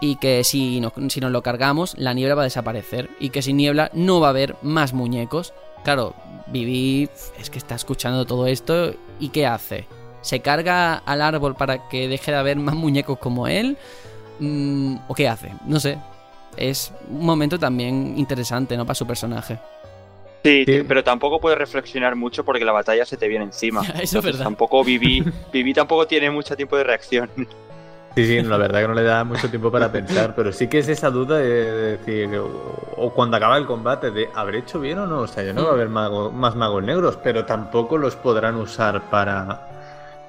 Y 0.00 0.16
que 0.16 0.44
si, 0.44 0.80
si 1.08 1.20
nos 1.20 1.32
lo 1.32 1.42
cargamos, 1.42 1.96
la 1.98 2.14
niebla 2.14 2.36
va 2.36 2.42
a 2.42 2.44
desaparecer. 2.44 3.10
Y 3.18 3.30
que 3.30 3.42
sin 3.42 3.56
niebla 3.56 3.90
no 3.92 4.20
va 4.20 4.28
a 4.28 4.30
haber 4.30 4.54
más 4.62 4.92
muñecos. 4.92 5.52
Claro, 5.82 6.14
Vivi 6.52 7.08
es 7.40 7.50
que 7.50 7.58
está 7.58 7.74
escuchando 7.74 8.24
todo 8.24 8.46
esto 8.46 8.94
y 9.18 9.30
¿qué 9.30 9.46
hace? 9.46 9.86
¿Se 10.22 10.38
carga 10.38 10.94
al 10.94 11.22
árbol 11.22 11.56
para 11.56 11.88
que 11.88 12.06
deje 12.06 12.30
de 12.30 12.36
haber 12.36 12.56
más 12.58 12.76
muñecos 12.76 13.18
como 13.18 13.48
él? 13.48 13.76
Mm, 14.38 14.98
¿O 15.08 15.14
qué 15.14 15.26
hace? 15.26 15.50
No 15.66 15.80
sé 15.80 15.98
es 16.58 16.92
un 17.08 17.24
momento 17.24 17.58
también 17.58 18.14
interesante, 18.16 18.76
¿no? 18.76 18.84
Para 18.84 18.94
su 18.94 19.06
personaje. 19.06 19.58
Sí, 20.44 20.64
pero 20.86 21.02
tampoco 21.02 21.40
puedes 21.40 21.58
reflexionar 21.58 22.14
mucho 22.14 22.44
porque 22.44 22.64
la 22.64 22.72
batalla 22.72 23.04
se 23.04 23.16
te 23.16 23.28
viene 23.28 23.44
encima. 23.44 23.82
Eso 24.00 24.18
es 24.18 24.24
verdad. 24.24 24.44
Tampoco 24.44 24.84
viví, 24.84 25.24
viví 25.52 25.74
tampoco 25.74 26.06
tiene 26.06 26.30
mucho 26.30 26.56
tiempo 26.56 26.76
de 26.76 26.84
reacción. 26.84 27.30
Sí, 28.14 28.26
sí, 28.26 28.42
la 28.42 28.56
verdad 28.56 28.80
que 28.80 28.88
no 28.88 28.94
le 28.94 29.04
da 29.04 29.22
mucho 29.22 29.48
tiempo 29.48 29.70
para 29.70 29.92
pensar, 29.92 30.34
pero 30.34 30.52
sí 30.52 30.66
que 30.66 30.78
es 30.78 30.88
esa 30.88 31.10
duda 31.10 31.38
de, 31.38 31.96
decir, 31.98 32.36
o, 32.36 33.12
cuando 33.14 33.36
acaba 33.36 33.56
el 33.56 33.66
combate, 33.66 34.10
de 34.10 34.28
¿habré 34.34 34.58
hecho 34.58 34.80
bien 34.80 34.98
o 34.98 35.06
no? 35.06 35.20
O 35.20 35.26
sea, 35.28 35.44
ya 35.44 35.52
no 35.52 35.64
va 35.64 35.70
a 35.70 35.72
haber 35.74 35.88
más 35.88 36.56
magos 36.56 36.82
negros, 36.82 37.16
pero 37.22 37.44
tampoco 37.44 37.96
los 37.96 38.16
podrán 38.16 38.56
usar 38.56 39.02
para, 39.10 39.68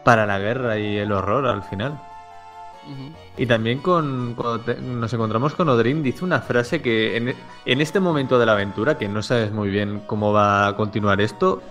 para 0.04 0.28
la 0.28 0.38
guerra 0.38 0.78
y 0.78 0.98
el 0.98 1.12
horror 1.12 1.48
al 1.48 1.64
final. 1.64 2.00
Y 3.40 3.46
también 3.46 3.80
con, 3.80 4.34
cuando 4.36 4.76
nos 4.82 5.14
encontramos 5.14 5.56
con 5.56 5.70
Odrin, 5.70 6.04
dice 6.04 6.26
una 6.26 6.42
frase 6.42 6.82
que 6.82 7.16
en, 7.16 7.34
en, 7.66 7.82
este 7.82 8.02
momento 8.02 8.38
de 8.38 8.46
la 8.46 8.52
aventura, 8.52 8.98
que 8.98 9.08
no 9.08 9.24
sabes 9.24 9.54
muy 9.54 9.70
bien 9.70 10.02
cómo 10.08 10.34
va 10.34 10.68
a 10.68 10.76
continuar 10.76 11.22
esto, 11.22 11.62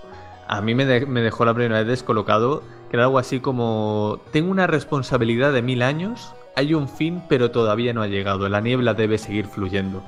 a 0.47 0.61
mí 0.61 0.73
me, 0.73 1.05
me, 1.05 1.21
dejó 1.21 1.45
la 1.45 1.53
primera 1.53 1.77
vez 1.77 1.87
descolocado, 1.87 2.63
que 2.89 2.97
era 2.97 3.03
algo 3.03 3.19
así 3.19 3.39
como, 3.39 4.19
tengo 4.31 4.49
una 4.49 4.65
responsabilidad 4.65 5.53
de 5.53 5.61
mil 5.61 5.83
años, 5.83 6.33
hay 6.55 6.73
un 6.73 6.89
fin, 6.89 7.21
pero 7.29 7.51
todavía 7.51 7.93
no 7.93 8.01
ha 8.01 8.07
llegado, 8.07 8.49
la 8.49 8.61
niebla 8.61 8.95
debe 8.95 9.19
seguir 9.19 9.45
fluyendo. 9.45 10.01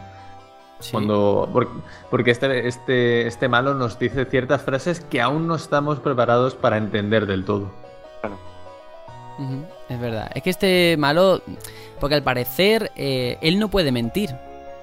Cuando, 0.89 1.47
porque 2.09 2.31
este, 2.31 2.67
este, 2.67 3.27
este 3.27 3.49
malo 3.49 3.75
nos 3.75 3.99
dice 3.99 4.25
ciertas 4.25 4.63
frases 4.63 5.01
que 5.01 5.21
aún 5.21 5.45
no 5.45 5.53
estamos 5.53 5.99
preparados 5.99 6.55
para 6.55 6.77
entender 6.77 7.27
del 7.27 7.45
todo. 7.45 7.69
Es 9.91 9.99
verdad. 9.99 10.31
Es 10.33 10.41
que 10.41 10.49
este 10.49 10.95
malo, 10.97 11.41
porque 11.99 12.15
al 12.15 12.23
parecer 12.23 12.91
eh, 12.95 13.37
él 13.41 13.59
no 13.59 13.67
puede 13.67 13.91
mentir. 13.91 14.33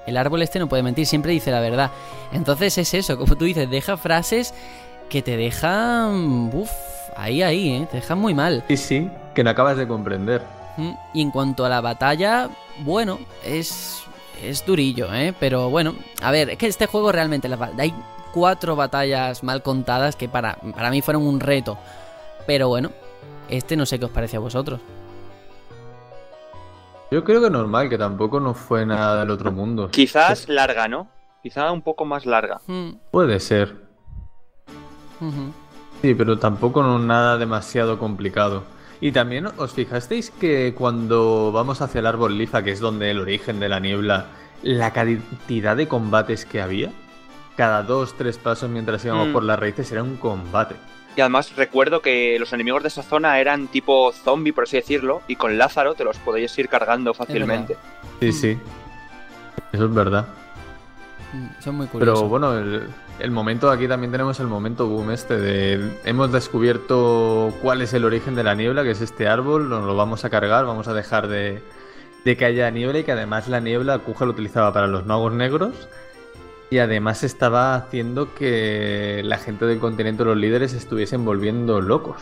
El 0.05 0.17
árbol 0.17 0.43
este 0.43 0.59
no 0.59 0.69
puede 0.69 0.83
mentir, 0.83 1.07
siempre 1.07 1.31
dice 1.31 1.49
la 1.49 1.59
verdad. 1.59 1.89
Entonces 2.31 2.77
es 2.77 2.93
eso, 2.93 3.17
como 3.17 3.35
tú 3.35 3.45
dices, 3.45 3.69
deja 3.69 3.97
frases 3.97 4.53
que 5.09 5.23
te 5.23 5.35
dejan... 5.35 6.51
Uf, 6.53 6.69
ahí, 7.17 7.41
ahí, 7.41 7.69
¿eh? 7.69 7.87
Te 7.89 7.97
dejan 7.97 8.19
muy 8.19 8.35
mal. 8.35 8.63
Sí, 8.67 8.77
sí, 8.77 9.09
que 9.33 9.43
no 9.43 9.49
acabas 9.49 9.77
de 9.77 9.87
comprender. 9.87 10.43
Y 11.13 11.21
en 11.21 11.31
cuanto 11.31 11.65
a 11.65 11.69
la 11.69 11.81
batalla, 11.81 12.49
bueno, 12.79 13.19
es... 13.43 14.03
Es 14.43 14.65
durillo, 14.65 15.13
¿eh? 15.13 15.33
Pero 15.37 15.69
bueno, 15.69 15.95
a 16.21 16.31
ver, 16.31 16.51
es 16.51 16.57
que 16.57 16.67
este 16.67 16.85
juego 16.85 17.11
realmente... 17.11 17.49
hay 17.77 17.93
cuatro 18.31 18.75
batallas 18.75 19.43
mal 19.43 19.63
contadas 19.63 20.15
que 20.15 20.29
para, 20.29 20.55
para 20.75 20.91
mí 20.91 21.01
fueron 21.01 21.27
un 21.27 21.39
reto. 21.39 21.77
Pero 22.47 22.67
bueno, 22.67 22.91
este 23.49 23.75
no 23.75 23.85
sé 23.85 23.99
qué 23.99 24.05
os 24.05 24.11
parece 24.11 24.37
a 24.37 24.39
vosotros. 24.39 24.79
Yo 27.11 27.23
creo 27.23 27.41
que 27.41 27.49
normal, 27.49 27.89
que 27.89 27.97
tampoco 27.97 28.39
no 28.39 28.53
fue 28.53 28.85
nada 28.85 29.21
del 29.21 29.31
otro 29.31 29.51
mundo. 29.51 29.89
Quizás 29.89 30.47
larga, 30.47 30.87
¿no? 30.87 31.07
Quizá 31.41 31.71
un 31.71 31.81
poco 31.81 32.05
más 32.05 32.25
larga. 32.25 32.61
Hmm. 32.67 32.91
Puede 33.11 33.39
ser. 33.39 33.75
Sí, 36.01 36.13
pero 36.13 36.37
tampoco 36.37 36.83
nada 36.99 37.37
demasiado 37.37 37.97
complicado. 37.97 38.63
Y 39.01 39.11
también 39.11 39.47
os 39.57 39.73
fijasteis 39.73 40.29
que 40.29 40.75
cuando 40.77 41.51
vamos 41.51 41.81
hacia 41.81 41.99
el 41.99 42.05
árbol 42.05 42.37
lifa, 42.37 42.63
que 42.63 42.71
es 42.71 42.79
donde 42.79 43.11
el 43.11 43.19
origen 43.19 43.59
de 43.59 43.69
la 43.69 43.79
niebla, 43.79 44.27
la 44.61 44.91
cantidad 44.91 45.75
de 45.75 45.87
combates 45.87 46.45
que 46.45 46.61
había, 46.61 46.91
cada 47.55 47.83
dos, 47.83 48.15
tres 48.17 48.37
pasos 48.37 48.69
mientras 48.69 49.03
íbamos 49.03 49.29
hmm. 49.29 49.33
por 49.33 49.43
las 49.43 49.59
raíces 49.59 49.91
era 49.91 50.03
un 50.03 50.17
combate. 50.17 50.75
Y 51.15 51.21
además 51.21 51.55
recuerdo 51.55 52.01
que 52.01 52.37
los 52.39 52.53
enemigos 52.53 52.83
de 52.83 52.89
esa 52.89 53.03
zona 53.03 53.39
eran 53.39 53.67
tipo 53.67 54.11
zombie, 54.11 54.53
por 54.53 54.65
así 54.65 54.77
decirlo, 54.77 55.21
y 55.27 55.35
con 55.35 55.57
Lázaro 55.57 55.93
te 55.95 56.03
los 56.03 56.17
podéis 56.17 56.57
ir 56.57 56.69
cargando 56.69 57.13
fácilmente. 57.13 57.77
Sí, 58.19 58.31
sí. 58.31 58.57
Eso 59.71 59.85
es 59.85 59.93
verdad. 59.93 60.27
Mm, 61.33 61.61
son 61.61 61.75
muy 61.75 61.87
curiosos. 61.87 62.19
Pero 62.19 62.29
bueno, 62.29 62.57
el, 63.19 63.31
momento 63.31 63.69
aquí 63.69 63.87
también 63.87 64.11
tenemos 64.11 64.39
el 64.39 64.47
momento 64.47 64.87
boom 64.87 65.11
este 65.11 65.37
de 65.37 65.99
hemos 66.05 66.31
descubierto 66.31 67.53
cuál 67.61 67.81
es 67.81 67.93
el 67.93 68.05
origen 68.05 68.35
de 68.35 68.43
la 68.43 68.55
niebla, 68.55 68.83
que 68.83 68.91
es 68.91 69.01
este 69.01 69.27
árbol, 69.27 69.69
nos 69.69 69.85
lo 69.85 69.95
vamos 69.95 70.25
a 70.25 70.29
cargar, 70.29 70.65
vamos 70.65 70.87
a 70.87 70.93
dejar 70.93 71.27
de, 71.27 71.61
de 72.25 72.37
que 72.37 72.45
haya 72.45 72.69
niebla 72.71 72.99
y 72.99 73.03
que 73.03 73.11
además 73.11 73.47
la 73.47 73.59
niebla 73.59 73.99
Kuja 73.99 74.25
lo 74.25 74.31
utilizaba 74.31 74.73
para 74.73 74.87
los 74.87 75.05
magos 75.05 75.33
negros 75.33 75.87
Y 76.71 76.77
además 76.77 77.23
estaba 77.23 77.75
haciendo 77.75 78.33
que 78.35 79.21
la 79.23 79.37
gente 79.37 79.65
del 79.65 79.79
continente, 79.79 80.23
los 80.23 80.37
líderes, 80.37 80.73
estuviesen 80.73 81.25
volviendo 81.25 81.81
locos. 81.81 82.17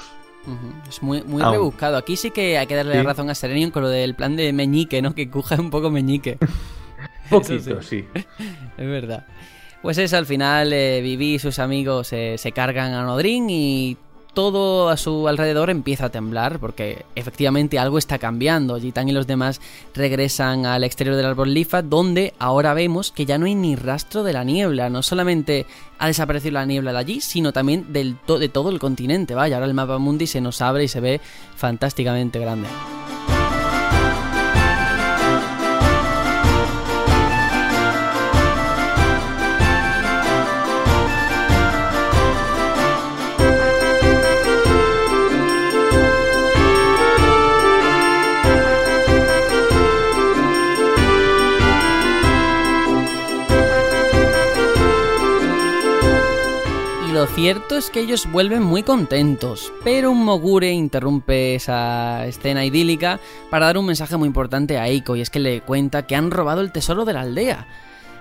Es 0.88 1.04
muy, 1.04 1.22
muy 1.24 1.44
rebuscado. 1.44 1.98
Aquí 1.98 2.16
sí 2.16 2.32
que 2.32 2.58
hay 2.58 2.68
que 2.68 2.76
darle 2.76 3.04
razón 3.04 3.30
a 3.30 3.36
Serenion 3.36 3.72
con 3.72 3.84
lo 3.84 3.90
del 3.90 4.16
plan 4.16 4.38
de 4.38 4.54
meñique, 4.54 5.02
¿no? 5.02 5.14
Que 5.14 5.30
cuja 5.30 5.56
un 5.60 5.70
poco 5.70 5.90
meñique. 5.90 6.38
Poquito, 7.30 7.82
sí. 7.82 8.06
es 8.78 8.88
verdad. 8.88 9.26
Pues 9.82 9.98
es, 9.98 10.14
al 10.14 10.26
final 10.26 10.72
eh, 10.74 11.02
Vivi 11.02 11.36
y 11.36 11.40
sus 11.40 11.60
amigos 11.60 12.12
eh, 12.14 12.36
se 12.38 12.52
cargan 12.52 12.94
a 12.94 13.04
Nodrin 13.04 13.50
y 13.50 13.98
todo 14.38 14.90
a 14.90 14.98
su 14.98 15.28
alrededor 15.28 15.72
empieza 15.72 16.06
a 16.06 16.10
temblar 16.10 16.60
porque 16.60 17.08
efectivamente 17.16 17.80
algo 17.80 17.98
está 17.98 18.20
cambiando. 18.20 18.80
Gitan 18.80 19.10
y 19.10 19.12
los 19.12 19.26
demás 19.26 19.60
regresan 19.96 20.68
al 20.68 20.84
exterior 20.84 21.16
del 21.16 21.26
árbol 21.26 21.56
Lifa 21.56 21.82
donde 21.82 22.36
ahora 22.38 22.76
vemos 22.76 23.12
que 23.12 23.26
ya 23.26 23.40
no 23.40 23.48
hay 23.48 23.56
ni 23.56 23.76
rastro 23.76 24.22
de 24.22 24.34
la 24.34 24.44
niebla. 24.44 24.92
No 24.92 25.02
solamente 25.02 25.66
ha 25.98 26.06
desaparecido 26.06 26.52
la 26.52 26.68
niebla 26.68 26.94
de 26.94 27.00
allí, 27.00 27.20
sino 27.20 27.52
también 27.52 27.92
del 27.92 28.16
de 28.28 28.50
todo 28.50 28.70
el 28.70 28.78
continente. 28.78 29.34
Vaya, 29.34 29.56
ahora 29.56 29.66
el 29.66 29.74
mapa 29.74 29.98
mundi 29.98 30.28
se 30.28 30.40
nos 30.40 30.62
abre 30.62 30.84
y 30.84 30.88
se 30.88 31.00
ve 31.00 31.20
fantásticamente 31.56 32.38
grande. 32.38 32.68
Lo 57.18 57.26
cierto 57.26 57.78
es 57.78 57.90
que 57.90 58.02
ellos 58.02 58.32
vuelven 58.32 58.62
muy 58.62 58.84
contentos, 58.84 59.74
pero 59.84 60.12
un 60.12 60.24
Mogure 60.24 60.72
interrumpe 60.72 61.56
esa 61.56 62.28
escena 62.28 62.64
idílica 62.64 63.20
para 63.50 63.66
dar 63.66 63.80
un 63.80 63.88
mensaje 63.88 64.16
muy 64.18 64.28
importante 64.28 64.78
a 64.78 64.86
Eiko 64.86 65.16
y 65.16 65.22
es 65.22 65.32
que 65.32 65.40
le 65.40 65.62
cuenta 65.62 66.06
que 66.06 66.16
han 66.16 66.30
robado 66.30 66.62
el 66.62 66.72
tesoro 66.72 67.06
de 67.06 67.14
la 67.14 67.22
aldea. 67.22 67.66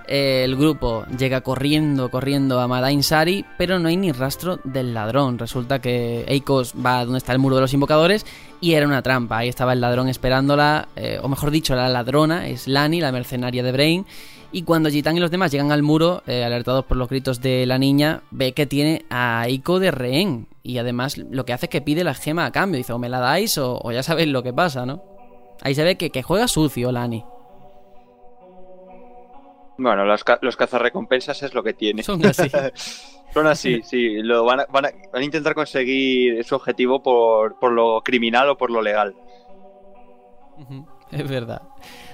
El 0.07 0.55
grupo 0.55 1.05
llega 1.15 1.41
corriendo, 1.41 2.09
corriendo 2.09 2.59
a 2.59 2.67
Madain 2.67 3.03
Sari, 3.03 3.45
pero 3.59 3.77
no 3.77 3.87
hay 3.87 3.97
ni 3.97 4.11
rastro 4.11 4.59
del 4.63 4.95
ladrón. 4.95 5.37
Resulta 5.37 5.77
que 5.77 6.25
Eiko 6.27 6.63
va 6.83 7.05
donde 7.05 7.19
está 7.19 7.33
el 7.33 7.39
muro 7.39 7.53
de 7.53 7.61
los 7.61 7.73
invocadores 7.75 8.25
y 8.59 8.73
era 8.73 8.87
una 8.87 9.03
trampa. 9.03 9.37
Ahí 9.37 9.49
estaba 9.49 9.73
el 9.73 9.81
ladrón 9.81 10.09
esperándola, 10.09 10.87
eh, 10.95 11.19
o 11.21 11.27
mejor 11.27 11.51
dicho, 11.51 11.75
la 11.75 11.87
ladrona 11.87 12.47
es 12.47 12.67
Lani, 12.67 12.99
la 12.99 13.11
mercenaria 13.11 13.61
de 13.61 13.71
Brain 13.71 14.05
y 14.51 14.63
cuando 14.63 14.89
Jitan 14.89 15.17
y 15.17 15.19
los 15.19 15.31
demás 15.31 15.51
llegan 15.51 15.71
al 15.71 15.83
muro, 15.83 16.23
eh, 16.27 16.43
alertados 16.43 16.85
por 16.85 16.97
los 16.97 17.09
gritos 17.09 17.41
de 17.41 17.65
la 17.65 17.77
niña, 17.77 18.21
ve 18.31 18.53
que 18.53 18.65
tiene 18.65 19.05
a 19.09 19.41
Aiko 19.41 19.79
de 19.79 19.91
rehén. 19.91 20.47
Y 20.63 20.77
además 20.77 21.17
lo 21.17 21.45
que 21.45 21.53
hace 21.53 21.65
es 21.65 21.69
que 21.69 21.81
pide 21.81 22.03
la 22.03 22.13
gema 22.13 22.45
a 22.45 22.51
cambio. 22.51 22.77
Dice, 22.77 22.93
o 22.93 22.99
me 22.99 23.09
la 23.09 23.19
dais 23.19 23.57
o, 23.57 23.91
ya 23.91 24.03
sabéis 24.03 24.29
lo 24.29 24.43
que 24.43 24.53
pasa, 24.53 24.85
¿no? 24.85 25.03
Ahí 25.61 25.75
se 25.75 25.83
ve 25.83 25.97
que, 25.97 26.09
que 26.09 26.23
juega 26.23 26.47
sucio 26.47 26.91
Lani. 26.91 27.23
Bueno, 29.77 30.05
los, 30.05 30.23
los 30.41 30.55
cazarrecompensas 30.55 31.43
es 31.43 31.53
lo 31.53 31.63
que 31.63 31.73
tiene. 31.73 32.03
Son 32.03 32.25
así. 32.25 32.49
Son 33.33 33.45
así, 33.45 33.81
sí. 33.83 34.21
Lo 34.23 34.45
van, 34.45 34.61
a, 34.61 34.65
van, 34.65 34.85
a, 34.85 35.21
intentar 35.21 35.53
conseguir 35.53 36.43
su 36.43 36.55
objetivo 36.55 37.03
por, 37.03 37.59
por, 37.59 37.71
lo 37.71 38.01
criminal 38.01 38.49
o 38.49 38.57
por 38.57 38.71
lo 38.71 38.81
legal. 38.81 39.13
Es 41.11 41.29
verdad. 41.29 41.61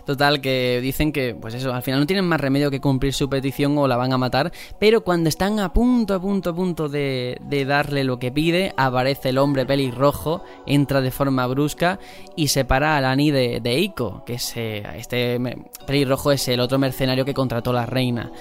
Total, 0.06 0.42
que 0.42 0.80
dicen 0.82 1.14
que, 1.14 1.34
pues 1.34 1.54
eso, 1.54 1.74
al 1.74 1.82
final 1.82 2.02
no 2.02 2.06
tienen 2.06 2.26
más 2.26 2.42
remedio 2.42 2.70
que 2.70 2.82
cumplir 2.82 3.14
su 3.14 3.30
petición 3.30 3.78
o 3.78 3.88
la 3.88 3.96
van 3.96 4.12
a 4.12 4.18
matar, 4.18 4.52
pero 4.78 5.02
cuando 5.02 5.30
están 5.30 5.60
a 5.60 5.72
punto, 5.72 6.14
a 6.14 6.22
punto, 6.22 6.50
a 6.50 6.56
punto 6.56 6.90
de, 6.90 7.38
darle 7.68 8.04
lo 8.04 8.20
que 8.20 8.32
pide, 8.32 8.74
aparece 8.76 9.30
el 9.30 9.38
hombre 9.38 9.66
pelirrojo, 9.66 10.44
entra 10.66 11.00
de 11.00 11.12
forma 11.12 11.48
brusca 11.48 12.00
y 12.36 12.50
separa 12.50 12.98
a 12.98 13.02
Lani 13.02 13.32
de, 13.32 13.62
de 13.62 13.72
Eiko, 13.72 14.24
que 14.26 14.34
es, 14.34 14.54
eh, 14.58 14.84
este 14.98 15.40
pelirrojo 15.88 16.32
es 16.32 16.48
el 16.50 16.60
otro 16.60 16.78
mercenario 16.78 17.24
que 17.24 17.34
contrató 17.34 17.72
la 17.72 17.86
reina. 17.86 18.32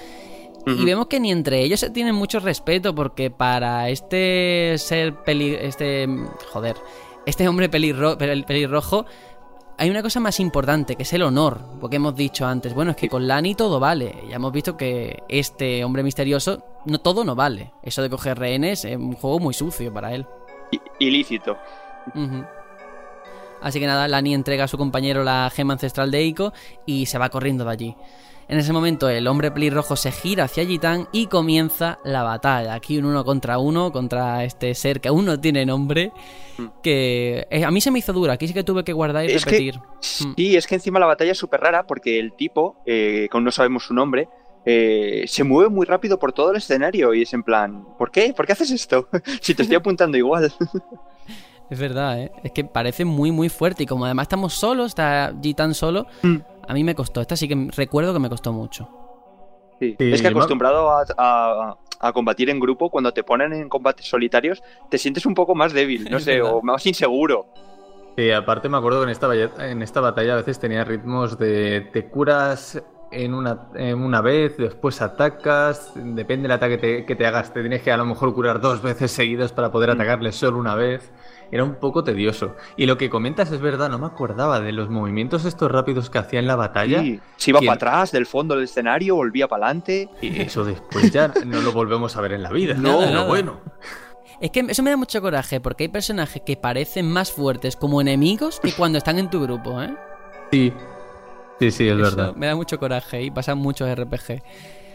Y 0.65 0.85
vemos 0.85 1.07
que 1.07 1.19
ni 1.19 1.31
entre 1.31 1.61
ellos 1.61 1.81
se 1.81 1.89
tienen 1.89 2.15
mucho 2.15 2.39
respeto 2.39 2.95
porque 2.95 3.29
para 3.29 3.89
este 3.89 4.75
ser 4.77 5.13
peli... 5.23 5.55
este... 5.59 6.07
joder, 6.51 6.77
este 7.25 7.47
hombre 7.47 7.69
pelirrojo 7.69 9.05
hay 9.77 9.89
una 9.89 10.01
cosa 10.01 10.19
más 10.19 10.39
importante, 10.39 10.95
que 10.95 11.03
es 11.03 11.13
el 11.13 11.23
honor, 11.23 11.59
porque 11.81 11.97
hemos 11.97 12.15
dicho 12.15 12.45
antes, 12.45 12.73
bueno, 12.73 12.91
es 12.91 12.97
que 12.97 13.09
con 13.09 13.27
Lani 13.27 13.55
todo 13.55 13.79
vale. 13.79 14.23
Ya 14.29 14.35
hemos 14.35 14.51
visto 14.51 14.77
que 14.77 15.23
este 15.27 15.83
hombre 15.83 16.03
misterioso, 16.03 16.63
no 16.85 16.99
todo 16.99 17.23
no 17.23 17.35
vale. 17.35 17.73
Eso 17.81 18.01
de 18.01 18.09
coger 18.09 18.37
rehenes 18.37 18.85
es 18.85 18.95
un 18.95 19.13
juego 19.13 19.39
muy 19.39 19.53
sucio 19.53 19.93
para 19.93 20.13
él. 20.13 20.25
ilícito. 20.99 21.57
Así 23.61 23.79
que 23.79 23.87
nada, 23.87 24.07
Lani 24.07 24.33
entrega 24.33 24.65
a 24.65 24.67
su 24.67 24.77
compañero 24.77 25.23
la 25.23 25.49
gema 25.53 25.73
ancestral 25.73 26.11
de 26.11 26.19
Eiko 26.19 26.53
y 26.85 27.05
se 27.05 27.17
va 27.17 27.29
corriendo 27.29 27.63
de 27.63 27.71
allí. 27.71 27.95
En 28.47 28.59
ese 28.59 28.73
momento 28.73 29.09
el 29.09 29.27
hombre 29.27 29.51
pelirrojo 29.51 29.95
se 29.95 30.11
gira 30.11 30.45
hacia 30.45 30.65
Gitan 30.65 31.07
y 31.11 31.27
comienza 31.27 31.99
la 32.03 32.23
batalla. 32.23 32.73
Aquí 32.73 32.97
un 32.97 33.05
uno 33.05 33.23
contra 33.23 33.57
uno 33.57 33.91
contra 33.91 34.43
este 34.43 34.75
ser 34.75 35.01
que 35.01 35.09
aún 35.09 35.25
no 35.25 35.39
tiene 35.39 35.65
nombre. 35.65 36.11
Mm. 36.57 36.65
Que 36.81 37.47
eh, 37.49 37.63
a 37.63 37.71
mí 37.71 37.81
se 37.81 37.89
me 37.89 37.99
hizo 37.99 38.13
dura, 38.13 38.33
aquí 38.33 38.47
sí 38.47 38.53
que 38.53 38.63
tuve 38.63 38.83
que 38.83 38.93
guardar 38.93 39.25
y 39.25 39.37
repetir. 39.37 39.77
Mm. 39.77 40.33
sí, 40.35 40.55
es 40.55 40.67
que 40.67 40.75
encima 40.75 40.99
la 40.99 41.05
batalla 41.05 41.31
es 41.31 41.37
súper 41.37 41.61
rara 41.61 41.87
porque 41.87 42.19
el 42.19 42.33
tipo, 42.33 42.77
eh, 42.85 43.27
que 43.31 43.37
aún 43.37 43.43
no 43.43 43.51
sabemos 43.51 43.85
su 43.85 43.93
nombre, 43.93 44.27
eh, 44.65 45.25
se 45.27 45.43
mueve 45.43 45.69
muy 45.69 45.85
rápido 45.85 46.17
por 46.19 46.31
todo 46.31 46.51
el 46.51 46.57
escenario 46.57 47.13
y 47.13 47.23
es 47.23 47.33
en 47.33 47.43
plan, 47.43 47.85
¿por 47.97 48.11
qué? 48.11 48.33
¿Por 48.33 48.45
qué 48.45 48.53
haces 48.53 48.71
esto? 48.71 49.09
si 49.41 49.53
te 49.55 49.63
estoy 49.63 49.75
apuntando 49.75 50.17
igual. 50.17 50.53
es 51.69 51.79
verdad, 51.79 52.21
¿eh? 52.21 52.31
es 52.43 52.51
que 52.51 52.63
parece 52.63 53.03
muy 53.03 53.31
muy 53.31 53.49
fuerte 53.49 53.83
y 53.83 53.85
como 53.85 54.05
además 54.05 54.25
estamos 54.25 54.53
solos, 54.53 54.87
está 54.87 55.33
Gitan 55.41 55.73
solo, 55.73 56.07
mm. 56.21 56.37
A 56.67 56.73
mí 56.73 56.83
me 56.83 56.95
costó. 56.95 57.21
Esta 57.21 57.35
sí 57.35 57.47
que 57.47 57.69
recuerdo 57.75 58.13
que 58.13 58.19
me 58.19 58.29
costó 58.29 58.53
mucho. 58.53 58.89
Sí. 59.79 59.95
es 59.99 60.21
que 60.21 60.27
acostumbrado 60.27 60.89
a, 61.17 61.77
combatir 62.13 62.49
en 62.49 62.59
grupo, 62.59 62.89
cuando 62.89 63.11
te 63.13 63.23
ponen 63.23 63.53
en 63.53 63.69
combates 63.69 64.07
solitarios, 64.07 64.61
te 64.89 64.97
sientes 64.97 65.25
un 65.25 65.33
poco 65.33 65.55
más 65.55 65.73
débil, 65.73 66.07
no 66.11 66.19
sé, 66.19 66.41
o 66.41 66.61
más 66.61 66.85
inseguro. 66.85 67.47
Sí, 68.15 68.29
aparte 68.31 68.69
me 68.69 68.77
acuerdo 68.77 68.99
que 68.99 69.05
en 69.05 69.09
esta, 69.09 69.69
en 69.69 69.81
esta 69.81 69.99
batalla 69.99 70.33
a 70.33 70.37
veces 70.37 70.59
tenía 70.59 70.83
ritmos 70.83 71.37
de 71.39 71.89
te 71.91 72.07
curas 72.09 72.81
en 73.11 73.33
una, 73.33 73.69
en 73.75 74.01
una 74.01 74.21
vez, 74.21 74.57
después 74.57 75.01
atacas, 75.01 75.91
depende 75.95 76.43
del 76.43 76.51
ataque 76.51 77.05
que 77.05 77.15
te 77.15 77.25
hagas, 77.25 77.53
te 77.53 77.61
tienes 77.61 77.81
que 77.81 77.91
a 77.91 77.97
lo 77.97 78.05
mejor 78.05 78.33
curar 78.33 78.59
dos 78.59 78.81
veces 78.81 79.11
seguidas 79.11 79.51
para 79.51 79.71
poder 79.71 79.89
mm. 79.89 79.93
atacarle 79.93 80.31
solo 80.31 80.57
una 80.57 80.75
vez 80.75 81.11
era 81.53 81.63
un 81.63 81.75
poco 81.75 82.03
tedioso. 82.03 82.55
Y 82.77 82.87
lo 82.87 82.97
que 82.97 83.11
comentas 83.11 83.51
es 83.51 83.61
verdad, 83.61 83.89
no 83.89 83.99
me 83.99 84.07
acordaba 84.07 84.59
de 84.59 84.71
los 84.71 84.89
movimientos 84.89 85.45
estos 85.45 85.71
rápidos 85.71 86.09
que 86.09 86.17
hacía 86.17 86.39
en 86.39 86.47
la 86.47 86.55
batalla. 86.55 87.01
Sí, 87.01 87.19
se 87.37 87.51
iba 87.51 87.59
para 87.59 87.73
atrás 87.73 88.11
del 88.11 88.25
fondo 88.25 88.55
del 88.55 88.63
escenario, 88.63 89.15
volvía 89.15 89.47
para 89.47 89.67
adelante. 89.67 90.09
Y 90.19 90.41
eso 90.41 90.65
después 90.65 91.11
ya 91.11 91.31
no 91.45 91.61
lo 91.61 91.71
volvemos 91.71 92.17
a 92.17 92.21
ver 92.21 92.33
en 92.33 92.41
la 92.41 92.49
vida. 92.49 92.73
No, 92.73 93.09
no, 93.11 93.27
bueno. 93.27 93.61
Es 94.41 94.49
que 94.49 94.61
eso 94.67 94.81
me 94.81 94.89
da 94.89 94.97
mucho 94.97 95.21
coraje, 95.21 95.61
porque 95.61 95.83
hay 95.83 95.89
personajes 95.89 96.41
que 96.43 96.57
parecen 96.57 97.09
más 97.09 97.31
fuertes 97.31 97.75
como 97.75 98.01
enemigos 98.01 98.59
que 98.59 98.71
cuando 98.71 98.97
están 98.97 99.19
en 99.19 99.29
tu 99.29 99.41
grupo, 99.41 99.81
¿eh? 99.81 99.95
Sí. 100.51 100.73
Sí, 101.59 101.71
sí, 101.71 101.87
es 101.87 101.97
verdad. 101.97 102.35
Me 102.35 102.47
da 102.47 102.55
mucho 102.55 102.79
coraje 102.79 103.21
y 103.21 103.31
pasan 103.31 103.59
muchos 103.59 103.87
RPG. 103.95 104.41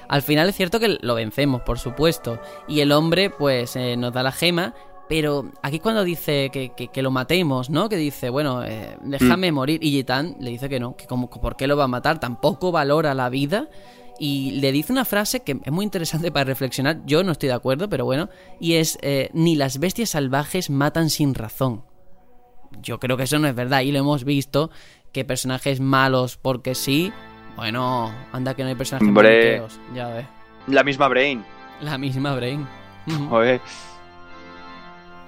Al 0.08 0.22
final 0.22 0.48
es 0.48 0.56
cierto 0.56 0.80
que 0.80 0.98
lo 1.00 1.14
vencemos, 1.14 1.62
por 1.62 1.78
supuesto. 1.78 2.40
Y 2.66 2.80
el 2.80 2.92
hombre, 2.92 3.30
pues, 3.30 3.76
eh, 3.76 3.96
nos 3.96 4.12
da 4.12 4.22
la 4.22 4.32
gema, 4.32 4.74
pero 5.08 5.50
aquí 5.62 5.80
cuando 5.80 6.04
dice 6.04 6.50
que, 6.52 6.70
que, 6.70 7.02
lo 7.02 7.10
matemos, 7.10 7.70
¿no? 7.70 7.88
Que 7.88 7.96
dice, 7.96 8.28
bueno, 8.28 8.62
eh, 8.62 8.98
déjame 9.02 9.50
mm. 9.50 9.54
morir. 9.54 9.82
Y 9.82 9.90
Gitan 9.90 10.36
le 10.38 10.50
dice 10.50 10.68
que 10.68 10.78
no, 10.78 10.96
que 10.96 11.06
como, 11.06 11.30
¿por 11.30 11.56
qué 11.56 11.66
lo 11.66 11.76
va 11.76 11.84
a 11.84 11.88
matar? 11.88 12.20
Tampoco 12.20 12.70
valora 12.70 13.14
la 13.14 13.30
vida. 13.30 13.68
Y 14.20 14.52
le 14.60 14.70
dice 14.72 14.92
una 14.92 15.04
frase 15.04 15.40
que 15.40 15.58
es 15.64 15.72
muy 15.72 15.84
interesante 15.84 16.30
para 16.30 16.44
reflexionar. 16.44 17.00
Yo 17.06 17.24
no 17.24 17.32
estoy 17.32 17.48
de 17.48 17.54
acuerdo, 17.54 17.88
pero 17.88 18.04
bueno. 18.04 18.28
Y 18.60 18.74
es, 18.74 18.98
eh, 19.00 19.30
ni 19.32 19.56
las 19.56 19.78
bestias 19.78 20.10
salvajes 20.10 20.68
matan 20.68 21.08
sin 21.08 21.34
razón. 21.34 21.84
Yo 22.82 23.00
creo 23.00 23.16
que 23.16 23.22
eso 23.22 23.38
no 23.38 23.48
es 23.48 23.54
verdad. 23.54 23.80
Y 23.80 23.92
lo 23.92 24.00
hemos 24.00 24.24
visto, 24.24 24.70
que 25.12 25.24
personajes 25.24 25.80
malos 25.80 26.36
porque 26.36 26.74
sí. 26.74 27.12
Bueno, 27.56 28.12
anda 28.32 28.54
que 28.54 28.62
no 28.62 28.68
hay 28.68 28.74
personajes 28.74 29.08
malos. 29.08 29.80
Ya 29.94 30.08
ves. 30.08 30.26
La 30.66 30.84
misma 30.84 31.08
Brain. 31.08 31.42
La 31.80 31.96
misma 31.96 32.34
Brain. 32.34 32.66
Joder. 33.30 33.60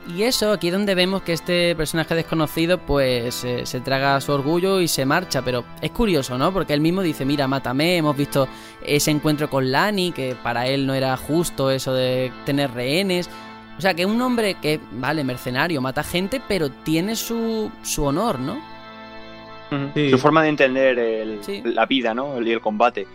Y 0.08 0.22
eso, 0.22 0.52
aquí 0.52 0.68
es 0.68 0.72
donde 0.72 0.94
vemos 0.94 1.22
que 1.22 1.32
este 1.34 1.76
personaje 1.76 2.14
desconocido 2.14 2.78
pues 2.78 3.44
eh, 3.44 3.66
se 3.66 3.80
traga 3.80 4.20
su 4.20 4.32
orgullo 4.32 4.80
y 4.80 4.88
se 4.88 5.04
marcha, 5.04 5.42
pero 5.42 5.64
es 5.82 5.90
curioso, 5.90 6.38
¿no? 6.38 6.52
Porque 6.52 6.72
él 6.72 6.80
mismo 6.80 7.02
dice, 7.02 7.24
mira, 7.24 7.46
mátame, 7.46 7.98
hemos 7.98 8.16
visto 8.16 8.48
ese 8.82 9.10
encuentro 9.10 9.50
con 9.50 9.70
Lani, 9.70 10.12
que 10.12 10.34
para 10.42 10.66
él 10.66 10.86
no 10.86 10.94
era 10.94 11.16
justo 11.16 11.70
eso 11.70 11.92
de 11.92 12.32
tener 12.46 12.72
rehenes. 12.72 13.28
O 13.76 13.80
sea, 13.80 13.94
que 13.94 14.06
un 14.06 14.20
hombre 14.20 14.56
que, 14.60 14.80
vale, 14.92 15.22
mercenario, 15.22 15.80
mata 15.80 16.02
gente, 16.02 16.40
pero 16.48 16.70
tiene 16.70 17.14
su, 17.14 17.70
su 17.82 18.04
honor, 18.04 18.40
¿no? 18.40 18.60
Su 19.94 20.18
forma 20.18 20.42
de 20.42 20.48
entender 20.48 21.40
la 21.64 21.86
vida, 21.86 22.12
¿no? 22.12 22.42
Y 22.42 22.50
el 22.50 22.60
combate. 22.60 23.06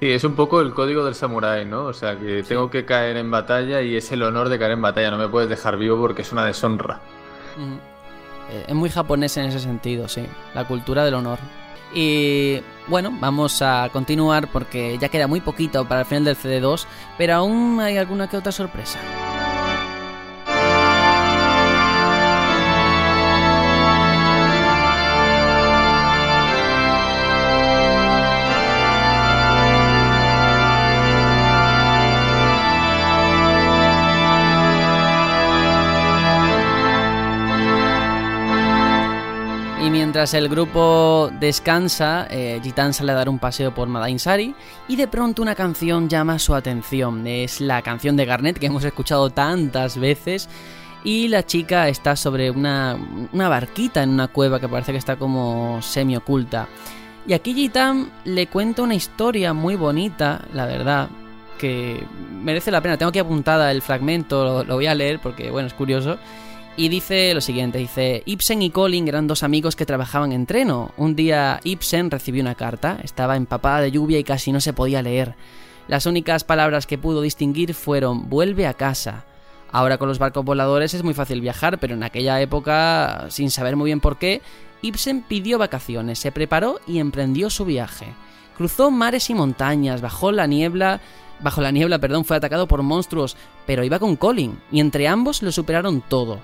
Sí, 0.00 0.10
es 0.10 0.22
un 0.24 0.34
poco 0.34 0.60
el 0.60 0.74
código 0.74 1.04
del 1.04 1.14
samurái, 1.14 1.64
¿no? 1.64 1.84
O 1.84 1.92
sea, 1.94 2.18
que 2.18 2.42
tengo 2.42 2.68
que 2.68 2.84
caer 2.84 3.16
en 3.16 3.30
batalla 3.30 3.80
y 3.80 3.96
es 3.96 4.12
el 4.12 4.22
honor 4.22 4.50
de 4.50 4.58
caer 4.58 4.72
en 4.72 4.82
batalla, 4.82 5.10
no 5.10 5.16
me 5.16 5.28
puedes 5.28 5.48
dejar 5.48 5.78
vivo 5.78 5.98
porque 5.98 6.22
es 6.22 6.32
una 6.32 6.44
deshonra. 6.44 7.00
Eh, 8.50 8.64
es 8.68 8.74
muy 8.74 8.90
japonés 8.90 9.36
en 9.38 9.46
ese 9.46 9.60
sentido, 9.60 10.06
sí, 10.06 10.26
la 10.54 10.66
cultura 10.66 11.04
del 11.04 11.14
honor. 11.14 11.38
Y 11.94 12.60
bueno, 12.88 13.16
vamos 13.20 13.62
a 13.62 13.88
continuar 13.92 14.48
porque 14.48 14.98
ya 14.98 15.08
queda 15.08 15.28
muy 15.28 15.40
poquito 15.40 15.86
para 15.86 16.00
el 16.00 16.06
final 16.06 16.24
del 16.24 16.36
CD2, 16.36 16.84
pero 17.16 17.34
aún 17.34 17.80
hay 17.80 17.96
alguna 17.96 18.28
que 18.28 18.36
otra 18.36 18.52
sorpresa. 18.52 18.98
Mientras 40.14 40.34
el 40.34 40.48
grupo 40.48 41.28
descansa, 41.40 42.28
eh, 42.30 42.62
sale 42.92 43.10
a 43.10 43.14
dar 43.16 43.28
un 43.28 43.40
paseo 43.40 43.74
por 43.74 43.88
Madainsari 43.88 44.54
y 44.86 44.94
de 44.94 45.08
pronto 45.08 45.42
una 45.42 45.56
canción 45.56 46.08
llama 46.08 46.38
su 46.38 46.54
atención. 46.54 47.26
Es 47.26 47.60
la 47.60 47.82
canción 47.82 48.14
de 48.14 48.24
Garnet 48.24 48.56
que 48.56 48.66
hemos 48.66 48.84
escuchado 48.84 49.30
tantas 49.30 49.98
veces 49.98 50.48
y 51.02 51.26
la 51.26 51.44
chica 51.44 51.88
está 51.88 52.14
sobre 52.14 52.52
una, 52.52 52.96
barquita 53.32 54.04
en 54.04 54.10
una 54.10 54.28
cueva 54.28 54.60
que 54.60 54.68
parece 54.68 54.92
que 54.92 54.98
está 54.98 55.16
como 55.16 55.82
semi 55.82 56.16
oculta. 56.16 56.68
Y 57.26 57.32
aquí 57.32 57.52
Jitan 57.52 58.08
le 58.24 58.46
cuenta 58.46 58.82
una 58.82 58.94
historia 58.94 59.52
muy 59.52 59.74
bonita, 59.74 60.42
la 60.52 60.66
verdad, 60.66 61.08
que 61.58 62.06
merece 62.40 62.70
la 62.70 62.80
pena. 62.80 62.96
Tengo 62.96 63.10
aquí 63.10 63.18
apuntada 63.18 63.72
el 63.72 63.82
fragmento, 63.82 64.62
lo 64.62 64.74
voy 64.76 64.86
a 64.86 64.94
leer 64.94 65.18
porque, 65.18 65.50
bueno, 65.50 65.66
es 65.66 65.74
curioso. 65.74 66.18
Y 66.76 66.88
dice 66.88 67.32
lo 67.34 67.40
siguiente, 67.40 67.78
dice, 67.78 68.24
Ibsen 68.26 68.60
y 68.60 68.70
Colin 68.70 69.06
eran 69.06 69.28
dos 69.28 69.44
amigos 69.44 69.76
que 69.76 69.86
trabajaban 69.86 70.32
en 70.32 70.44
treno. 70.44 70.90
Un 70.96 71.14
día 71.14 71.60
Ibsen 71.62 72.10
recibió 72.10 72.42
una 72.42 72.56
carta, 72.56 72.98
estaba 73.04 73.36
empapada 73.36 73.80
de 73.80 73.92
lluvia 73.92 74.18
y 74.18 74.24
casi 74.24 74.50
no 74.50 74.60
se 74.60 74.72
podía 74.72 75.00
leer. 75.00 75.36
Las 75.86 76.06
únicas 76.06 76.42
palabras 76.42 76.88
que 76.88 76.98
pudo 76.98 77.22
distinguir 77.22 77.74
fueron 77.74 78.28
vuelve 78.28 78.66
a 78.66 78.74
casa. 78.74 79.24
Ahora 79.70 79.98
con 79.98 80.08
los 80.08 80.18
barcos 80.18 80.44
voladores 80.44 80.94
es 80.94 81.04
muy 81.04 81.14
fácil 81.14 81.40
viajar, 81.40 81.78
pero 81.78 81.94
en 81.94 82.02
aquella 82.02 82.40
época, 82.40 83.26
sin 83.28 83.52
saber 83.52 83.76
muy 83.76 83.86
bien 83.86 84.00
por 84.00 84.18
qué, 84.18 84.42
Ibsen 84.82 85.22
pidió 85.22 85.58
vacaciones, 85.58 86.18
se 86.18 86.32
preparó 86.32 86.80
y 86.88 86.98
emprendió 86.98 87.50
su 87.50 87.64
viaje. 87.64 88.06
Cruzó 88.56 88.90
mares 88.90 89.30
y 89.30 89.34
montañas, 89.34 90.00
bajó 90.00 90.32
la 90.32 90.48
niebla, 90.48 91.00
bajo 91.40 91.60
la 91.60 91.70
niebla, 91.70 92.00
perdón, 92.00 92.24
fue 92.24 92.36
atacado 92.36 92.66
por 92.66 92.82
monstruos, 92.82 93.36
pero 93.64 93.84
iba 93.84 94.00
con 94.00 94.16
Colin, 94.16 94.58
y 94.72 94.80
entre 94.80 95.06
ambos 95.06 95.40
lo 95.42 95.52
superaron 95.52 96.00
todo. 96.00 96.40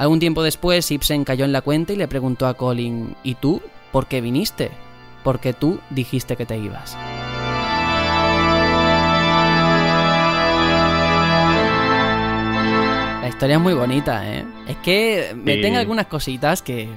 Algún 0.00 0.18
tiempo 0.18 0.42
después, 0.42 0.90
Ibsen 0.90 1.24
cayó 1.24 1.44
en 1.44 1.52
la 1.52 1.60
cuenta 1.60 1.92
y 1.92 1.96
le 1.96 2.08
preguntó 2.08 2.46
a 2.46 2.54
Colin, 2.54 3.16
¿y 3.22 3.34
tú? 3.34 3.60
¿Por 3.92 4.06
qué 4.06 4.22
viniste? 4.22 4.70
Porque 5.22 5.52
tú 5.52 5.78
dijiste 5.90 6.36
que 6.36 6.46
te 6.46 6.56
ibas. 6.56 6.94
La 13.20 13.28
historia 13.28 13.56
es 13.56 13.60
muy 13.60 13.74
bonita, 13.74 14.26
¿eh? 14.26 14.46
Es 14.66 14.78
que 14.78 15.34
me 15.36 15.58
tenga 15.58 15.80
algunas 15.80 16.06
cositas 16.06 16.62
que... 16.62 16.88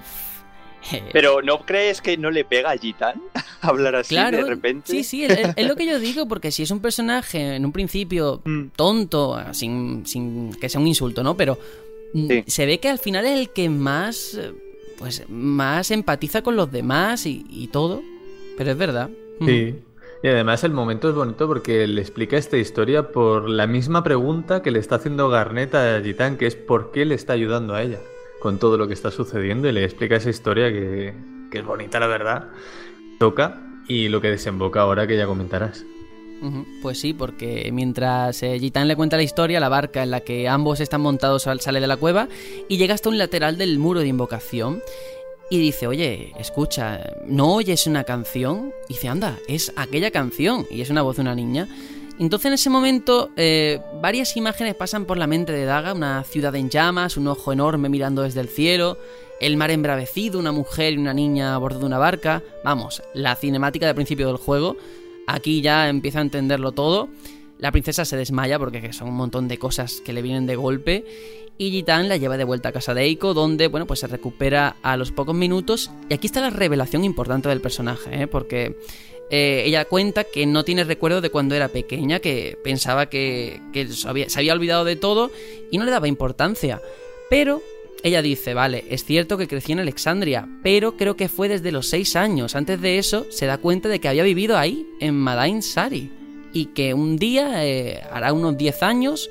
Pero 1.11 1.41
¿no 1.41 1.59
crees 1.65 2.01
que 2.01 2.15
no 2.15 2.31
le 2.31 2.45
pega 2.45 2.71
a 2.71 2.77
Gitan 2.77 3.21
hablar 3.61 3.95
así 3.95 4.15
de 4.15 4.43
repente? 4.45 4.93
Sí, 4.93 5.03
sí, 5.03 5.25
es, 5.25 5.67
lo 5.67 5.75
que 5.75 5.85
yo 5.85 5.99
digo, 5.99 6.25
porque 6.25 6.51
si 6.51 6.63
es 6.63 6.71
un 6.71 6.79
personaje 6.79 7.57
en 7.57 7.65
un 7.65 7.73
principio 7.73 8.41
mm. 8.45 8.67
tonto, 8.77 9.43
sin, 9.51 10.07
sin 10.07 10.53
que 10.53 10.69
sea 10.69 10.79
un 10.79 10.87
insulto, 10.87 11.21
¿no? 11.21 11.35
Pero 11.35 11.59
se 12.47 12.65
ve 12.65 12.79
que 12.79 12.89
al 12.89 12.99
final 12.99 13.25
es 13.25 13.39
el 13.39 13.49
que 13.49 13.69
más, 13.69 14.39
pues, 14.97 15.23
más 15.29 15.91
empatiza 15.91 16.41
con 16.41 16.55
los 16.55 16.71
demás 16.71 17.25
y, 17.25 17.69
todo. 17.71 18.01
Pero 18.57 18.71
es 18.71 18.77
verdad. 18.77 19.09
Sí. 19.45 19.75
Y 20.21 20.27
además 20.27 20.63
el 20.63 20.71
momento 20.71 21.09
es 21.09 21.15
bonito 21.15 21.47
porque 21.47 21.85
le 21.85 21.99
explica 21.99 22.37
esta 22.37 22.57
historia 22.57 23.11
por 23.11 23.49
la 23.49 23.67
misma 23.67 24.03
pregunta 24.03 24.61
que 24.61 24.71
le 24.71 24.79
está 24.79 24.95
haciendo 24.95 25.27
Garnet 25.27 25.75
a 25.75 26.01
Gitán, 26.01 26.37
que 26.37 26.47
es 26.47 26.55
por 26.55 26.91
qué 26.91 27.03
le 27.05 27.15
está 27.15 27.33
ayudando 27.33 27.73
a 27.73 27.81
ella 27.81 27.99
con 28.39 28.59
todo 28.59 28.77
lo 28.77 28.87
que 28.87 28.93
está 28.93 29.09
sucediendo 29.09 29.69
y 29.69 29.71
le 29.71 29.83
explica 29.83 30.17
esa 30.17 30.29
historia 30.29 30.69
que, 30.69 31.13
que 31.49 31.59
es 31.59 31.65
bonita, 31.65 31.99
la 31.99 32.07
verdad. 32.07 32.49
Toca 33.17 33.61
y 33.87 34.09
lo 34.09 34.21
que 34.21 34.29
desemboca 34.29 34.81
ahora 34.81 35.07
que 35.07 35.17
ya 35.17 35.25
comentarás. 35.25 35.85
Pues 36.81 36.99
sí, 36.99 37.13
porque 37.13 37.69
mientras 37.71 38.43
eh, 38.43 38.59
Gitán 38.59 38.87
le 38.87 38.95
cuenta 38.95 39.17
la 39.17 39.23
historia, 39.23 39.59
la 39.59 39.69
barca 39.69 40.03
en 40.03 40.11
la 40.11 40.19
que 40.19 40.47
ambos 40.47 40.79
están 40.79 41.01
montados 41.01 41.43
sale 41.43 41.79
de 41.79 41.87
la 41.87 41.97
cueva 41.97 42.27
y 42.67 42.77
llega 42.77 42.93
hasta 42.93 43.09
un 43.09 43.17
lateral 43.17 43.57
del 43.57 43.79
muro 43.79 44.01
de 44.01 44.07
invocación 44.07 44.81
y 45.49 45.59
dice, 45.59 45.87
oye, 45.87 46.33
escucha, 46.39 47.13
¿no 47.27 47.53
oyes 47.53 47.87
una 47.87 48.03
canción? 48.03 48.73
Y 48.89 48.93
dice, 48.93 49.07
anda, 49.07 49.37
es 49.47 49.71
aquella 49.75 50.11
canción 50.11 50.65
y 50.69 50.81
es 50.81 50.89
una 50.89 51.01
voz 51.01 51.17
de 51.17 51.21
una 51.21 51.35
niña. 51.35 51.67
Entonces 52.19 52.45
en 52.47 52.53
ese 52.53 52.69
momento 52.69 53.31
eh, 53.37 53.79
varias 54.01 54.37
imágenes 54.37 54.75
pasan 54.75 55.05
por 55.05 55.17
la 55.17 55.27
mente 55.27 55.51
de 55.51 55.65
Daga, 55.65 55.93
una 55.93 56.23
ciudad 56.23 56.55
en 56.55 56.69
llamas, 56.69 57.17
un 57.17 57.27
ojo 57.27 57.51
enorme 57.53 57.89
mirando 57.89 58.21
desde 58.21 58.41
el 58.41 58.49
cielo, 58.49 58.97
el 59.39 59.57
mar 59.57 59.71
embravecido, 59.71 60.39
una 60.39 60.51
mujer 60.51 60.93
y 60.93 60.97
una 60.97 61.13
niña 61.13 61.55
a 61.55 61.57
bordo 61.57 61.79
de 61.79 61.85
una 61.85 61.97
barca, 61.97 62.43
vamos, 62.63 63.01
la 63.13 63.35
cinemática 63.35 63.87
del 63.87 63.95
principio 63.95 64.27
del 64.27 64.37
juego, 64.37 64.77
Aquí 65.27 65.61
ya 65.61 65.89
empieza 65.89 66.19
a 66.19 66.23
entenderlo 66.23 66.71
todo. 66.71 67.09
La 67.57 67.71
princesa 67.71 68.05
se 68.05 68.17
desmaya 68.17 68.59
porque 68.59 68.91
son 68.93 69.09
un 69.09 69.15
montón 69.15 69.47
de 69.47 69.57
cosas 69.57 70.01
que 70.03 70.13
le 70.13 70.21
vienen 70.21 70.45
de 70.45 70.55
golpe. 70.55 71.05
Y 71.57 71.71
Gitan 71.71 72.09
la 72.09 72.17
lleva 72.17 72.35
de 72.35 72.43
vuelta 72.43 72.69
a 72.69 72.71
casa 72.71 72.93
de 72.93 73.03
Eiko, 73.03 73.33
donde, 73.33 73.67
bueno, 73.67 73.85
pues 73.85 73.99
se 73.99 74.07
recupera 74.07 74.75
a 74.81 74.97
los 74.97 75.11
pocos 75.11 75.35
minutos. 75.35 75.91
Y 76.09 76.13
aquí 76.13 76.27
está 76.27 76.41
la 76.41 76.49
revelación 76.49 77.03
importante 77.03 77.47
del 77.47 77.61
personaje, 77.61 78.23
¿eh? 78.23 78.27
porque 78.27 78.75
eh, 79.29 79.63
ella 79.65 79.85
cuenta 79.85 80.23
que 80.23 80.45
no 80.45 80.63
tiene 80.63 80.83
recuerdo 80.83 81.21
de 81.21 81.29
cuando 81.29 81.55
era 81.55 81.69
pequeña, 81.69 82.19
que 82.19 82.57
pensaba 82.63 83.07
que, 83.07 83.61
se 83.89 84.07
había 84.07 84.53
olvidado 84.53 84.83
de 84.83 84.95
todo 84.95 85.31
y 85.71 85.77
no 85.77 85.85
le 85.85 85.91
daba 85.91 86.07
importancia. 86.07 86.81
Pero 87.29 87.61
ella 88.03 88.21
dice, 88.21 88.53
vale, 88.53 88.83
es 88.89 89.05
cierto 89.05 89.37
que 89.37 89.47
creció 89.47 89.73
en 89.73 89.79
Alexandria, 89.79 90.45
pero 90.61 90.97
creo 90.97 91.15
que 91.15 91.29
fue 91.29 91.47
desde 91.47 91.71
los 91.71 91.87
6 91.87 92.17
años. 92.17 92.53
Antes 92.53 92.81
de 92.81 92.97
eso, 92.97 93.25
se 93.29 93.45
da 93.45 93.57
cuenta 93.57 93.87
de 93.87 93.99
que 93.99 94.09
había 94.09 94.23
vivido 94.23 94.57
ahí, 94.57 94.85
en 94.99 95.15
Madain 95.15 95.63
Sari. 95.63 96.11
Y 96.51 96.67
que 96.67 96.93
un 96.93 97.17
día, 97.17 97.65
eh, 97.65 98.01
hará 98.11 98.33
unos 98.33 98.57
10 98.57 98.83
años, 98.83 99.29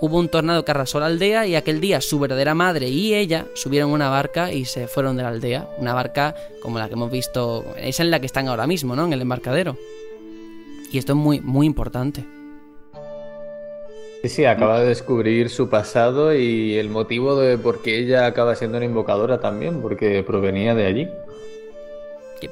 hubo 0.00 0.18
un 0.18 0.28
tornado 0.28 0.64
que 0.64 0.72
arrasó 0.72 0.98
la 0.98 1.06
aldea 1.06 1.46
y 1.46 1.54
aquel 1.54 1.80
día 1.80 2.00
su 2.00 2.18
verdadera 2.18 2.54
madre 2.54 2.88
y 2.88 3.14
ella 3.14 3.46
subieron 3.54 3.90
una 3.90 4.08
barca 4.08 4.52
y 4.52 4.64
se 4.64 4.88
fueron 4.88 5.16
de 5.16 5.22
la 5.22 5.28
aldea. 5.28 5.68
Una 5.78 5.94
barca 5.94 6.34
como 6.60 6.80
la 6.80 6.88
que 6.88 6.94
hemos 6.94 7.12
visto, 7.12 7.72
es 7.76 8.00
en 8.00 8.10
la 8.10 8.18
que 8.18 8.26
están 8.26 8.48
ahora 8.48 8.66
mismo, 8.66 8.96
¿no? 8.96 9.06
En 9.06 9.12
el 9.12 9.22
embarcadero. 9.22 9.78
Y 10.90 10.98
esto 10.98 11.12
es 11.12 11.18
muy, 11.18 11.40
muy 11.40 11.66
importante. 11.66 12.24
Sí, 14.22 14.28
sí, 14.28 14.44
acaba 14.44 14.80
de 14.80 14.86
descubrir 14.86 15.48
su 15.48 15.68
pasado 15.68 16.34
y 16.34 16.74
el 16.74 16.88
motivo 16.88 17.36
de 17.36 17.56
por 17.56 17.82
qué 17.82 17.98
ella 17.98 18.26
acaba 18.26 18.56
siendo 18.56 18.76
una 18.76 18.86
invocadora 18.86 19.40
también, 19.40 19.80
porque 19.80 20.24
provenía 20.24 20.74
de 20.74 20.86
allí. 20.86 21.08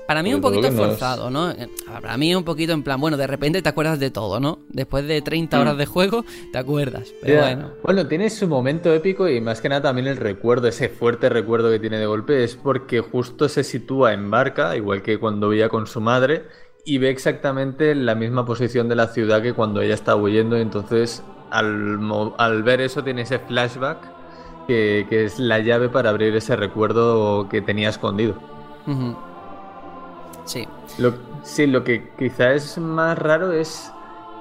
para 0.07 0.23
mí 0.23 0.31
es 0.31 0.37
un 0.37 0.43
poquito 0.43 0.71
forzado, 0.71 1.29
¿no? 1.29 1.51
Eh, 1.51 1.69
para 2.01 2.17
mí 2.17 2.31
es 2.31 2.37
un 2.37 2.45
poquito 2.45 2.73
en 2.73 2.85
plan, 2.85 3.01
bueno, 3.01 3.17
de 3.17 3.27
repente 3.27 3.63
te 3.63 3.69
acuerdas 3.69 3.99
de 3.99 4.13
todo, 4.13 4.39
¿no? 4.39 4.61
Después 4.69 5.09
de 5.09 5.21
30 5.21 5.61
horas 5.61 5.75
mm. 5.75 5.79
de 5.79 5.87
juego, 5.87 6.25
te 6.53 6.59
acuerdas. 6.59 7.13
Pero 7.21 7.43
bueno. 7.43 7.73
Bueno, 7.83 8.07
tiene 8.07 8.31
su 8.31 8.47
momento 8.47 8.95
épico 8.95 9.29
y 9.29 9.41
más 9.41 9.61
que 9.61 9.69
nada 9.69 9.83
también 9.83 10.07
el 10.07 10.19
recuerdo, 10.19 10.69
ese 10.69 10.89
fuerte 10.89 11.29
recuerdo 11.29 11.69
que 11.73 11.81
tiene 11.81 11.99
de 11.99 12.07
golpe, 12.07 12.45
es 12.45 12.55
porque 12.55 13.01
justo 13.01 13.49
se 13.49 13.65
sitúa 13.65 14.13
en 14.13 14.31
barca, 14.31 14.77
igual 14.77 15.03
que 15.03 15.19
cuando 15.19 15.49
veía 15.49 15.69
con 15.69 15.89
su 15.89 16.01
madre, 16.01 16.45
y 16.85 16.99
ve 16.99 17.11
exactamente 17.11 17.97
la 17.97 18.15
misma 18.15 18.47
posición 18.47 18.89
de 18.89 18.95
la 18.95 19.09
ciudad 19.09 19.43
que 19.43 19.53
cuando 19.53 19.81
ella 19.81 19.95
está 19.95 20.15
huyendo, 20.15 20.57
entonces 20.57 21.25
al, 21.51 22.63
ver 22.63 22.81
eso 22.81 23.03
tiene 23.03 23.23
ese 23.23 23.39
flashback 23.39 23.99
que, 24.67 25.07
es 25.11 25.39
la 25.39 25.61
llave 25.61 25.89
para 25.89 26.11
abrir 26.11 26.35
ese 26.35 26.57
recuerdo 26.57 27.49
que 27.49 27.63
tenía 27.63 27.89
escondido. 27.89 28.35
Sí. 30.45 30.67
Lo, 30.99 31.15
sí, 31.43 31.67
lo 31.67 31.85
que 31.85 32.11
quizá 32.19 32.53
es 32.53 32.79
más 32.79 33.19
raro 33.19 33.53
es 33.53 33.93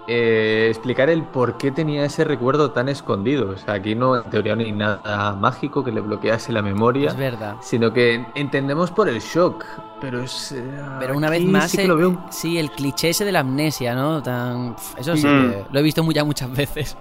eh, 0.07 0.67
explicar 0.69 1.09
el 1.09 1.23
por 1.23 1.57
qué 1.57 1.71
tenía 1.71 2.05
ese 2.05 2.23
recuerdo 2.23 2.71
tan 2.71 2.89
escondido. 2.89 3.51
O 3.51 3.57
sea, 3.57 3.75
aquí 3.75 3.95
no 3.95 4.17
en 4.17 4.29
teoría 4.29 4.55
no 4.55 4.61
hay 4.61 4.71
nada 4.71 5.33
mágico 5.33 5.83
que 5.83 5.91
le 5.91 6.01
bloquease 6.01 6.51
la 6.51 6.61
memoria. 6.61 7.09
Es 7.09 7.17
verdad. 7.17 7.55
Sino 7.61 7.91
que 7.91 8.25
entendemos 8.35 8.91
por 8.91 9.09
el 9.09 9.19
shock. 9.19 9.65
Pero 10.01 10.21
es. 10.21 10.51
Eh, 10.51 10.63
pero 10.99 11.17
una 11.17 11.29
vez 11.29 11.43
más. 11.45 11.71
Sí, 11.71 11.85
lo 11.87 11.97
veo... 11.97 12.25
sí, 12.29 12.57
el 12.57 12.71
cliché 12.71 13.09
ese 13.09 13.25
de 13.25 13.31
la 13.31 13.39
amnesia, 13.39 13.95
¿no? 13.95 14.21
Tan... 14.21 14.75
Eso 14.97 15.15
sí, 15.15 15.27
mm. 15.27 15.71
lo 15.71 15.79
he 15.79 15.83
visto 15.83 16.03
muy, 16.03 16.13
ya 16.13 16.23
muchas 16.23 16.51
veces. 16.51 16.97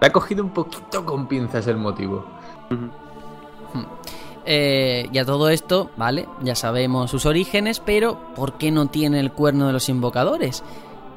Me 0.00 0.06
ha 0.06 0.12
cogido 0.12 0.42
un 0.42 0.50
poquito 0.50 1.04
con 1.04 1.26
pinzas 1.26 1.66
el 1.66 1.76
motivo. 1.76 2.24
Hmm. 2.70 2.88
Eh, 4.46 5.08
y 5.12 5.18
a 5.18 5.24
todo 5.24 5.50
esto, 5.50 5.90
vale, 5.96 6.26
ya 6.42 6.54
sabemos 6.54 7.10
sus 7.10 7.26
orígenes, 7.26 7.80
pero 7.80 8.18
¿por 8.34 8.54
qué 8.54 8.70
no 8.70 8.86
tiene 8.86 9.20
el 9.20 9.32
cuerno 9.32 9.66
de 9.66 9.72
los 9.72 9.88
invocadores? 9.88 10.64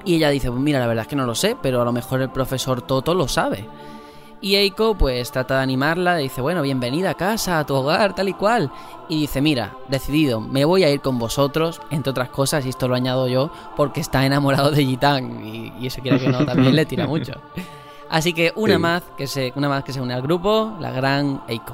Y 0.05 0.15
ella 0.15 0.29
dice, 0.29 0.49
pues 0.49 0.61
mira, 0.61 0.79
la 0.79 0.87
verdad 0.87 1.03
es 1.03 1.07
que 1.07 1.15
no 1.15 1.25
lo 1.25 1.35
sé, 1.35 1.55
pero 1.61 1.81
a 1.81 1.85
lo 1.85 1.91
mejor 1.91 2.21
el 2.21 2.29
profesor 2.29 2.81
Toto 2.81 3.13
lo 3.13 3.27
sabe. 3.27 3.65
Y 4.41 4.55
Eiko 4.55 4.95
pues 4.95 5.31
trata 5.31 5.55
de 5.57 5.63
animarla, 5.63 6.17
dice, 6.17 6.41
bueno, 6.41 6.61
bienvenida 6.61 7.11
a 7.11 7.13
casa, 7.13 7.59
a 7.59 7.65
tu 7.65 7.75
hogar, 7.75 8.13
tal 8.13 8.27
y 8.27 8.33
cual. 8.33 8.69
Y 9.07 9.21
dice, 9.21 9.39
mira, 9.41 9.71
decidido, 9.87 10.41
me 10.41 10.65
voy 10.65 10.83
a 10.83 10.89
ir 10.89 10.99
con 10.99 11.17
vosotros, 11.17 11.79
entre 11.91 12.11
otras 12.11 12.27
cosas, 12.27 12.65
y 12.65 12.69
esto 12.69 12.89
lo 12.89 12.95
añado 12.95 13.29
yo, 13.29 13.51
porque 13.77 14.01
está 14.01 14.25
enamorado 14.25 14.71
de 14.71 14.83
Gitán, 14.85 15.45
y, 15.45 15.71
y 15.79 15.87
eso 15.87 16.01
quiere 16.01 16.19
que 16.19 16.27
no, 16.27 16.45
también 16.45 16.75
le 16.75 16.85
tira 16.85 17.07
mucho. 17.07 17.33
Así 18.09 18.33
que 18.33 18.51
una, 18.57 18.73
Sí. 18.73 18.79
más 18.79 19.03
que 19.17 19.27
se, 19.27 19.53
una 19.55 19.69
más 19.69 19.85
que 19.85 19.93
se 19.93 20.01
une 20.01 20.13
al 20.13 20.21
grupo, 20.21 20.73
la 20.81 20.91
gran 20.91 21.41
Eiko. 21.47 21.73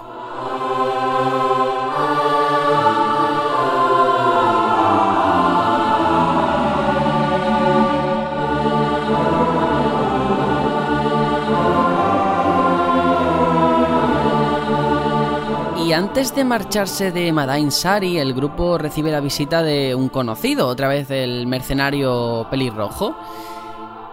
Antes 16.00 16.34
de 16.34 16.46
marcharse 16.46 17.12
de 17.12 17.30
Madain 17.34 17.74
Sari, 17.74 18.20
el 18.20 18.34
grupo 18.34 18.78
recibe 18.78 19.12
la 19.12 19.20
visita 19.20 19.62
de 19.62 19.94
un 19.94 20.08
conocido, 20.08 20.66
otra 20.66 20.88
vez 20.88 21.12
el 21.12 21.46
mercenario 21.46 22.48
pelirrojo. 22.50 23.18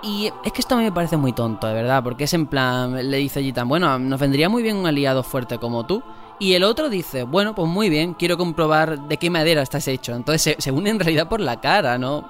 Y 0.02 0.32
es 0.44 0.52
que 0.52 0.62
esto 0.62 0.74
a 0.74 0.78
mí 0.78 0.84
me 0.84 0.90
parece 0.90 1.16
muy 1.16 1.32
tonto, 1.32 1.68
de 1.68 1.74
verdad, 1.74 2.02
porque 2.02 2.24
es 2.24 2.34
en 2.34 2.48
plan, 2.48 3.08
le 3.08 3.16
dice 3.18 3.40
Gitan, 3.40 3.68
bueno, 3.68 4.00
nos 4.00 4.18
vendría 4.18 4.48
muy 4.48 4.64
bien 4.64 4.74
un 4.74 4.86
aliado 4.86 5.22
fuerte 5.22 5.58
como 5.58 5.86
tú. 5.86 6.02
Y 6.40 6.54
el 6.54 6.64
otro 6.64 6.88
dice, 6.88 7.22
bueno, 7.22 7.54
pues 7.54 7.68
muy 7.68 7.88
bien, 7.88 8.14
quiero 8.14 8.36
comprobar 8.36 9.06
de 9.06 9.16
qué 9.16 9.30
madera 9.30 9.62
estás 9.62 9.86
hecho. 9.86 10.12
Entonces 10.12 10.42
se, 10.42 10.56
se 10.60 10.72
une 10.72 10.90
en 10.90 10.98
realidad 10.98 11.28
por 11.28 11.38
la 11.38 11.60
cara, 11.60 11.98
¿no? 11.98 12.28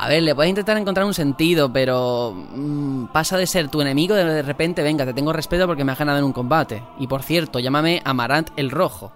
A 0.00 0.08
ver, 0.08 0.22
le 0.22 0.34
puedes 0.34 0.50
intentar 0.50 0.76
encontrar 0.76 1.04
un 1.06 1.14
sentido, 1.14 1.72
pero 1.72 2.32
mm, 2.34 3.06
pasa 3.06 3.36
de 3.36 3.46
ser 3.46 3.68
tu 3.68 3.80
enemigo 3.82 4.14
de, 4.14 4.24
de 4.24 4.42
repente, 4.42 4.82
venga, 4.82 5.04
te 5.04 5.12
tengo 5.14 5.32
respeto 5.32 5.66
porque 5.66 5.84
me 5.84 5.92
has 5.92 5.98
ganado 5.98 6.18
en 6.18 6.24
un 6.24 6.32
combate. 6.32 6.82
Y 6.98 7.06
por 7.08 7.22
cierto, 7.22 7.58
llámame 7.58 8.00
Amarant 8.04 8.50
el 8.56 8.70
Rojo. 8.70 9.10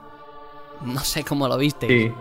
No 0.85 1.01
sé 1.01 1.23
cómo 1.25 1.47
lo 1.47 1.57
viste. 1.57 1.87
Sí. 1.87 2.13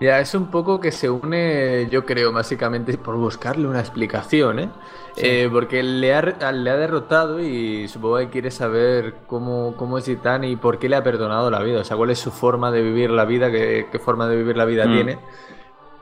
Ya, 0.00 0.18
es 0.18 0.34
un 0.34 0.46
poco 0.46 0.80
que 0.80 0.90
se 0.90 1.08
une, 1.08 1.88
yo 1.90 2.04
creo, 2.04 2.32
básicamente 2.32 2.96
por 2.98 3.16
buscarle 3.16 3.68
una 3.68 3.78
explicación, 3.80 4.58
¿eh? 4.58 4.68
Eh, 5.16 5.48
porque 5.52 5.82
le 5.82 6.12
ha, 6.14 6.20
re- 6.20 6.52
le 6.52 6.70
ha 6.70 6.76
derrotado 6.76 7.38
y 7.40 7.86
supongo 7.86 8.18
que 8.18 8.28
quiere 8.28 8.50
saber 8.50 9.14
cómo, 9.28 9.74
cómo 9.76 9.98
es 9.98 10.04
Gitán 10.06 10.42
y 10.42 10.56
por 10.56 10.78
qué 10.80 10.88
le 10.88 10.96
ha 10.96 11.04
perdonado 11.04 11.50
la 11.52 11.60
vida. 11.62 11.80
O 11.80 11.84
sea, 11.84 11.96
cuál 11.96 12.10
es 12.10 12.18
su 12.18 12.32
forma 12.32 12.72
de 12.72 12.82
vivir 12.82 13.10
la 13.10 13.24
vida, 13.24 13.50
qué, 13.52 13.86
qué 13.92 13.98
forma 14.00 14.26
de 14.26 14.36
vivir 14.36 14.56
la 14.56 14.64
vida 14.64 14.86
Mm. 14.86 14.92
tiene 14.92 15.18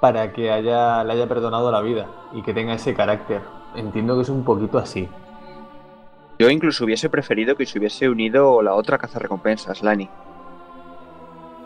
para 0.00 0.32
que 0.32 0.50
haya, 0.50 1.04
le 1.04 1.12
haya 1.12 1.28
perdonado 1.28 1.70
la 1.70 1.80
vida 1.82 2.06
y 2.32 2.42
que 2.42 2.54
tenga 2.54 2.74
ese 2.74 2.94
carácter. 2.94 3.42
Entiendo 3.76 4.16
que 4.16 4.22
es 4.22 4.28
un 4.28 4.44
poquito 4.44 4.78
así. 4.78 5.08
Yo 6.38 6.48
incluso 6.50 6.84
hubiese 6.84 7.10
preferido 7.10 7.54
que 7.54 7.66
se 7.66 7.78
hubiese 7.78 8.08
unido 8.08 8.62
la 8.62 8.74
otra 8.74 8.96
cazarrecompensas, 8.98 9.82
Lani. 9.82 10.08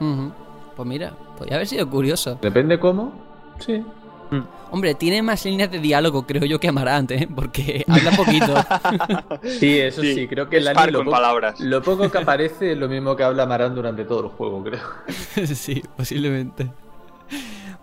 Ujú. 0.01 0.33
Pues 0.77 0.89
mira, 0.89 1.13
podría 1.39 1.57
haber 1.57 1.69
sido 1.69 1.89
curioso. 1.89 2.39
Depende 2.43 2.79
cómo. 2.79 3.13
Sí. 3.61 3.85
Hombre, 4.73 4.97
tiene 4.97 5.23
más 5.23 5.45
líneas 5.45 5.71
de 5.71 5.79
diálogo, 5.79 6.27
creo 6.27 6.45
yo, 6.45 6.59
que 6.59 6.67
Amarant, 6.67 7.09
¿eh? 7.13 7.29
Porque 7.33 7.85
habla 7.87 8.11
poquito. 8.11 8.53
Sí, 9.61 9.79
eso 9.79 10.01
sí, 10.01 10.13
Sí, 10.15 10.27
creo 10.27 10.49
que 10.49 10.57
es 10.57 10.65
Lani 10.65 10.91
lo, 10.91 10.99
con 10.99 11.05
po- 11.07 11.13
palabras. 11.13 11.61
lo 11.61 11.81
poco 11.81 12.11
que 12.11 12.19
aparece 12.19 12.73
es 12.73 12.79
lo 12.79 12.89
mismo 12.89 13.15
que 13.15 13.23
habla 13.23 13.47
Marán 13.47 13.77
durante 13.77 14.05
todo 14.05 14.25
el 14.25 14.29
juego, 14.31 14.65
creo. 14.65 14.81
sí, 15.47 15.81
posiblemente. 15.97 16.69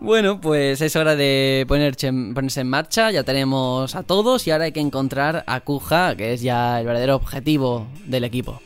Bueno, 0.02 0.42
pues 0.42 0.82
es 0.82 0.96
hora 0.96 1.16
de 1.16 1.64
ponerse 1.68 2.08
en, 2.08 2.68
marcha. 2.68 3.12
Ya 3.12 3.24
tenemos 3.24 3.96
a 3.96 4.02
todos 4.02 4.48
y 4.48 4.52
ahora 4.52 4.66
hay 4.66 4.72
que 4.72 4.80
encontrar 4.80 5.44
a 5.46 5.60
Kuja, 5.60 6.16
que 6.16 6.34
es 6.34 6.42
ya 6.42 6.80
el 6.80 6.88
verdadero 6.88 7.16
objetivo 7.16 7.86
del 8.08 8.24
equipo. 8.24 8.60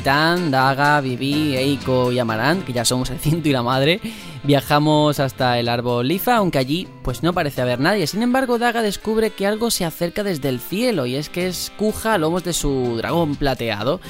Titán, 0.00 0.50
Daga, 0.50 1.02
Vivi, 1.02 1.54
Eiko 1.58 2.10
y 2.10 2.18
Amarant, 2.18 2.64
que 2.64 2.72
ya 2.72 2.86
somos 2.86 3.10
el 3.10 3.18
cinto 3.18 3.50
y 3.50 3.52
la 3.52 3.62
madre, 3.62 4.00
viajamos 4.44 5.20
hasta 5.20 5.58
el 5.58 5.68
árbol 5.68 6.08
Lifa, 6.08 6.36
aunque 6.36 6.56
allí 6.56 6.88
pues 7.02 7.22
no 7.22 7.34
parece 7.34 7.60
haber 7.60 7.80
nadie. 7.80 8.06
Sin 8.06 8.22
embargo, 8.22 8.58
Daga 8.58 8.80
descubre 8.80 9.28
que 9.28 9.46
algo 9.46 9.70
se 9.70 9.84
acerca 9.84 10.22
desde 10.24 10.48
el 10.48 10.58
cielo 10.58 11.04
y 11.04 11.16
es 11.16 11.28
que 11.28 11.48
es 11.48 11.70
Kuja 11.76 12.14
a 12.14 12.18
lomos 12.18 12.44
de 12.44 12.54
su 12.54 12.96
dragón 12.96 13.36
plateado. 13.36 14.00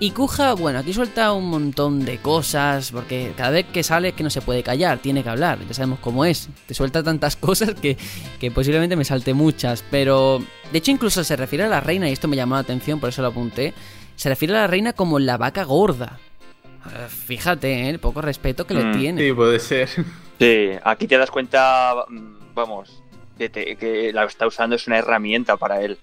Y 0.00 0.10
Kuja, 0.10 0.52
bueno, 0.52 0.80
aquí 0.80 0.92
suelta 0.92 1.32
un 1.32 1.48
montón 1.48 2.04
de 2.04 2.18
cosas, 2.18 2.90
porque 2.90 3.32
cada 3.34 3.52
vez 3.52 3.64
que 3.72 3.82
sale 3.82 4.08
es 4.08 4.14
que 4.14 4.24
no 4.24 4.28
se 4.30 4.42
puede 4.42 4.62
callar, 4.62 4.98
tiene 4.98 5.22
que 5.22 5.30
hablar, 5.30 5.60
ya 5.66 5.72
sabemos 5.72 6.00
cómo 6.00 6.26
es. 6.26 6.50
Te 6.66 6.74
suelta 6.74 7.02
tantas 7.02 7.36
cosas 7.38 7.72
que, 7.72 7.96
que 8.38 8.50
posiblemente 8.50 8.96
me 8.96 9.06
salte 9.06 9.32
muchas, 9.32 9.82
pero 9.90 10.44
de 10.72 10.78
hecho 10.78 10.90
incluso 10.90 11.24
se 11.24 11.36
refiere 11.36 11.64
a 11.64 11.68
la 11.68 11.80
reina, 11.80 12.10
y 12.10 12.12
esto 12.12 12.28
me 12.28 12.36
llamó 12.36 12.56
la 12.56 12.60
atención, 12.60 13.00
por 13.00 13.08
eso 13.08 13.22
lo 13.22 13.28
apunté, 13.28 13.72
se 14.16 14.28
refiere 14.28 14.54
a 14.56 14.60
la 14.62 14.66
reina 14.66 14.92
como 14.92 15.18
la 15.18 15.36
vaca 15.36 15.64
gorda. 15.64 16.18
Eh, 16.86 17.06
Fíjate, 17.08 17.82
¿eh? 17.82 17.88
el 17.90 17.98
poco 18.00 18.20
respeto 18.22 18.66
que 18.66 18.74
le 18.74 18.84
Mm, 18.84 18.98
tiene. 18.98 19.20
Sí, 19.22 19.32
puede 19.32 19.58
ser. 19.58 19.88
Sí, 20.38 20.70
aquí 20.82 21.06
te 21.06 21.16
das 21.18 21.30
cuenta, 21.30 21.94
mm, 22.08 22.54
vamos, 22.54 23.02
que, 23.38 23.48
te- 23.48 23.76
que 23.76 24.12
la 24.12 24.24
está 24.24 24.46
usando 24.46 24.74
es 24.76 24.86
una 24.86 24.98
herramienta 24.98 25.56
para 25.56 25.80
él. 25.82 25.98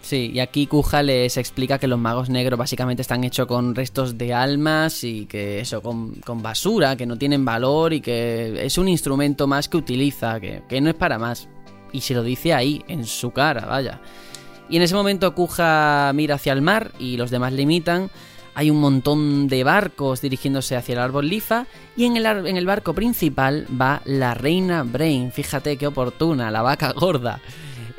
Sí, 0.00 0.32
y 0.34 0.40
aquí 0.40 0.66
Kuja 0.66 1.04
les 1.04 1.36
explica 1.36 1.78
que 1.78 1.86
los 1.86 1.96
magos 1.98 2.28
negros 2.28 2.58
básicamente 2.58 3.02
están 3.02 3.22
hechos 3.22 3.46
con 3.46 3.76
restos 3.76 4.18
de 4.18 4.34
almas 4.34 5.04
y 5.04 5.26
que 5.26 5.60
eso, 5.60 5.80
con, 5.80 6.14
con 6.16 6.42
basura, 6.42 6.96
que 6.96 7.06
no 7.06 7.16
tienen 7.16 7.44
valor 7.44 7.92
y 7.92 8.00
que 8.00 8.66
es 8.66 8.76
un 8.76 8.88
instrumento 8.88 9.46
más 9.46 9.68
que 9.68 9.76
utiliza, 9.76 10.40
que, 10.40 10.62
que 10.68 10.80
no 10.80 10.88
es 10.90 10.96
para 10.96 11.16
más. 11.16 11.48
Y 11.92 12.00
se 12.00 12.12
lo 12.14 12.24
dice 12.24 12.52
ahí, 12.54 12.82
en 12.88 13.04
su 13.04 13.30
cara, 13.30 13.66
vaya. 13.66 14.00
Y 14.68 14.76
en 14.76 14.82
ese 14.82 14.94
momento 14.94 15.34
Kuja 15.34 16.12
mira 16.14 16.36
hacia 16.36 16.52
el 16.52 16.62
mar 16.62 16.92
y 16.98 17.16
los 17.16 17.30
demás 17.30 17.52
le 17.52 17.62
imitan. 17.62 18.10
Hay 18.54 18.70
un 18.70 18.80
montón 18.80 19.48
de 19.48 19.64
barcos 19.64 20.20
dirigiéndose 20.20 20.76
hacia 20.76 20.92
el 20.92 20.98
árbol 20.98 21.28
Lifa 21.28 21.66
y 21.96 22.04
en 22.04 22.16
el, 22.16 22.26
en 22.26 22.56
el 22.56 22.66
barco 22.66 22.92
principal 22.94 23.66
va 23.80 24.02
la 24.04 24.34
reina 24.34 24.82
Brain. 24.82 25.32
Fíjate 25.32 25.76
qué 25.76 25.86
oportuna, 25.86 26.50
la 26.50 26.62
vaca 26.62 26.92
gorda. 26.92 27.40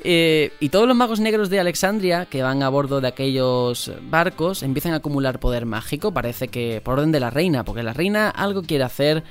Eh, 0.05 0.51
y 0.59 0.67
todos 0.67 0.85
los 0.85 0.97
magos 0.97 1.21
negros 1.21 1.49
de 1.49 1.61
Alexandria 1.61 2.25
que 2.25 2.43
van 2.43 2.61
a 2.61 2.67
bordo 2.67 2.99
de 2.99 3.07
aquellos 3.07 3.89
barcos 4.09 4.61
empiezan 4.61 4.91
a 4.91 4.97
acumular 4.97 5.39
poder 5.39 5.65
mágico, 5.65 6.11
parece 6.13 6.49
que 6.49 6.81
por 6.83 6.95
orden 6.95 7.13
de 7.13 7.21
la 7.21 7.29
reina, 7.29 7.63
porque 7.63 7.83
la 7.83 7.93
reina 7.93 8.29
algo 8.29 8.63
quiere 8.63 8.83
hacer, 8.83 9.23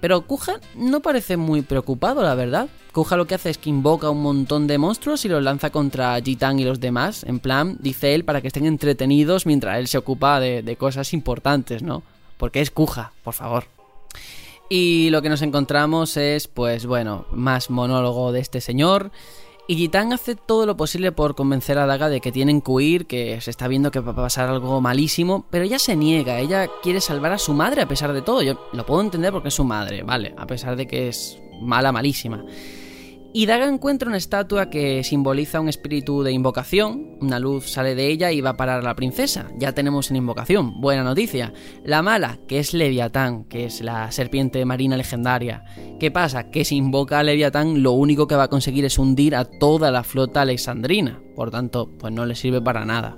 pero 0.00 0.22
Kuja 0.22 0.60
no 0.74 1.00
parece 1.00 1.36
muy 1.36 1.62
preocupado, 1.62 2.22
la 2.22 2.34
verdad. 2.34 2.68
Kuja 2.92 3.16
lo 3.16 3.26
que 3.26 3.34
hace 3.34 3.50
es 3.50 3.58
que 3.58 3.70
invoca 3.70 4.10
un 4.10 4.22
montón 4.22 4.66
de 4.66 4.78
monstruos 4.78 5.24
y 5.24 5.28
los 5.28 5.42
lanza 5.42 5.70
contra 5.70 6.20
Jitan 6.20 6.58
y 6.58 6.64
los 6.64 6.80
demás, 6.80 7.24
en 7.24 7.38
plan, 7.38 7.76
dice 7.80 8.14
él, 8.14 8.24
para 8.24 8.40
que 8.40 8.48
estén 8.48 8.66
entretenidos 8.66 9.46
mientras 9.46 9.78
él 9.78 9.88
se 9.88 9.98
ocupa 9.98 10.40
de, 10.40 10.62
de 10.62 10.76
cosas 10.76 11.12
importantes, 11.12 11.82
¿no? 11.82 12.02
Porque 12.36 12.60
es 12.60 12.70
Kuja, 12.70 13.12
por 13.22 13.34
favor. 13.34 13.64
Y 14.68 15.10
lo 15.10 15.20
que 15.20 15.28
nos 15.28 15.42
encontramos 15.42 16.16
es, 16.16 16.46
pues 16.46 16.86
bueno, 16.86 17.26
más 17.32 17.70
monólogo 17.70 18.30
de 18.32 18.40
este 18.40 18.60
señor. 18.60 19.10
Y 19.70 19.76
Gitán 19.76 20.12
hace 20.12 20.34
todo 20.34 20.66
lo 20.66 20.76
posible 20.76 21.12
por 21.12 21.36
convencer 21.36 21.78
a 21.78 21.86
Daga 21.86 22.08
de 22.08 22.20
que 22.20 22.32
tienen 22.32 22.60
que 22.60 22.72
huir, 22.72 23.06
que 23.06 23.40
se 23.40 23.52
está 23.52 23.68
viendo 23.68 23.92
que 23.92 24.00
va 24.00 24.10
a 24.10 24.16
pasar 24.16 24.48
algo 24.48 24.80
malísimo, 24.80 25.46
pero 25.48 25.64
ella 25.64 25.78
se 25.78 25.94
niega, 25.94 26.40
ella 26.40 26.68
quiere 26.82 27.00
salvar 27.00 27.30
a 27.30 27.38
su 27.38 27.52
madre 27.52 27.82
a 27.82 27.86
pesar 27.86 28.12
de 28.12 28.20
todo. 28.20 28.42
Yo 28.42 28.68
lo 28.72 28.84
puedo 28.84 29.00
entender 29.00 29.30
porque 29.32 29.46
es 29.46 29.54
su 29.54 29.62
madre, 29.62 30.02
vale, 30.02 30.34
a 30.36 30.44
pesar 30.44 30.74
de 30.74 30.88
que 30.88 31.06
es 31.06 31.40
mala, 31.62 31.92
malísima. 31.92 32.44
Y 33.32 33.46
Daga 33.46 33.68
encuentra 33.68 34.08
una 34.08 34.18
estatua 34.18 34.70
que 34.70 35.04
simboliza 35.04 35.60
un 35.60 35.68
espíritu 35.68 36.24
de 36.24 36.32
invocación. 36.32 37.16
Una 37.20 37.38
luz 37.38 37.70
sale 37.70 37.94
de 37.94 38.08
ella 38.08 38.32
y 38.32 38.40
va 38.40 38.50
a 38.50 38.56
parar 38.56 38.80
a 38.80 38.82
la 38.82 38.96
princesa. 38.96 39.46
Ya 39.56 39.72
tenemos 39.72 40.10
una 40.10 40.18
invocación. 40.18 40.80
Buena 40.80 41.04
noticia. 41.04 41.52
La 41.84 42.02
mala, 42.02 42.40
que 42.48 42.58
es 42.58 42.74
Leviatán, 42.74 43.44
que 43.44 43.66
es 43.66 43.82
la 43.82 44.10
serpiente 44.10 44.64
marina 44.64 44.96
legendaria. 44.96 45.64
¿Qué 46.00 46.10
pasa? 46.10 46.50
Que 46.50 46.64
si 46.64 46.74
invoca 46.74 47.20
a 47.20 47.22
Leviatán, 47.22 47.84
lo 47.84 47.92
único 47.92 48.26
que 48.26 48.34
va 48.34 48.44
a 48.44 48.48
conseguir 48.48 48.84
es 48.84 48.98
hundir 48.98 49.36
a 49.36 49.44
toda 49.44 49.92
la 49.92 50.02
flota 50.02 50.40
alexandrina. 50.40 51.22
Por 51.36 51.52
tanto, 51.52 51.88
pues 52.00 52.12
no 52.12 52.26
le 52.26 52.34
sirve 52.34 52.60
para 52.60 52.84
nada. 52.84 53.16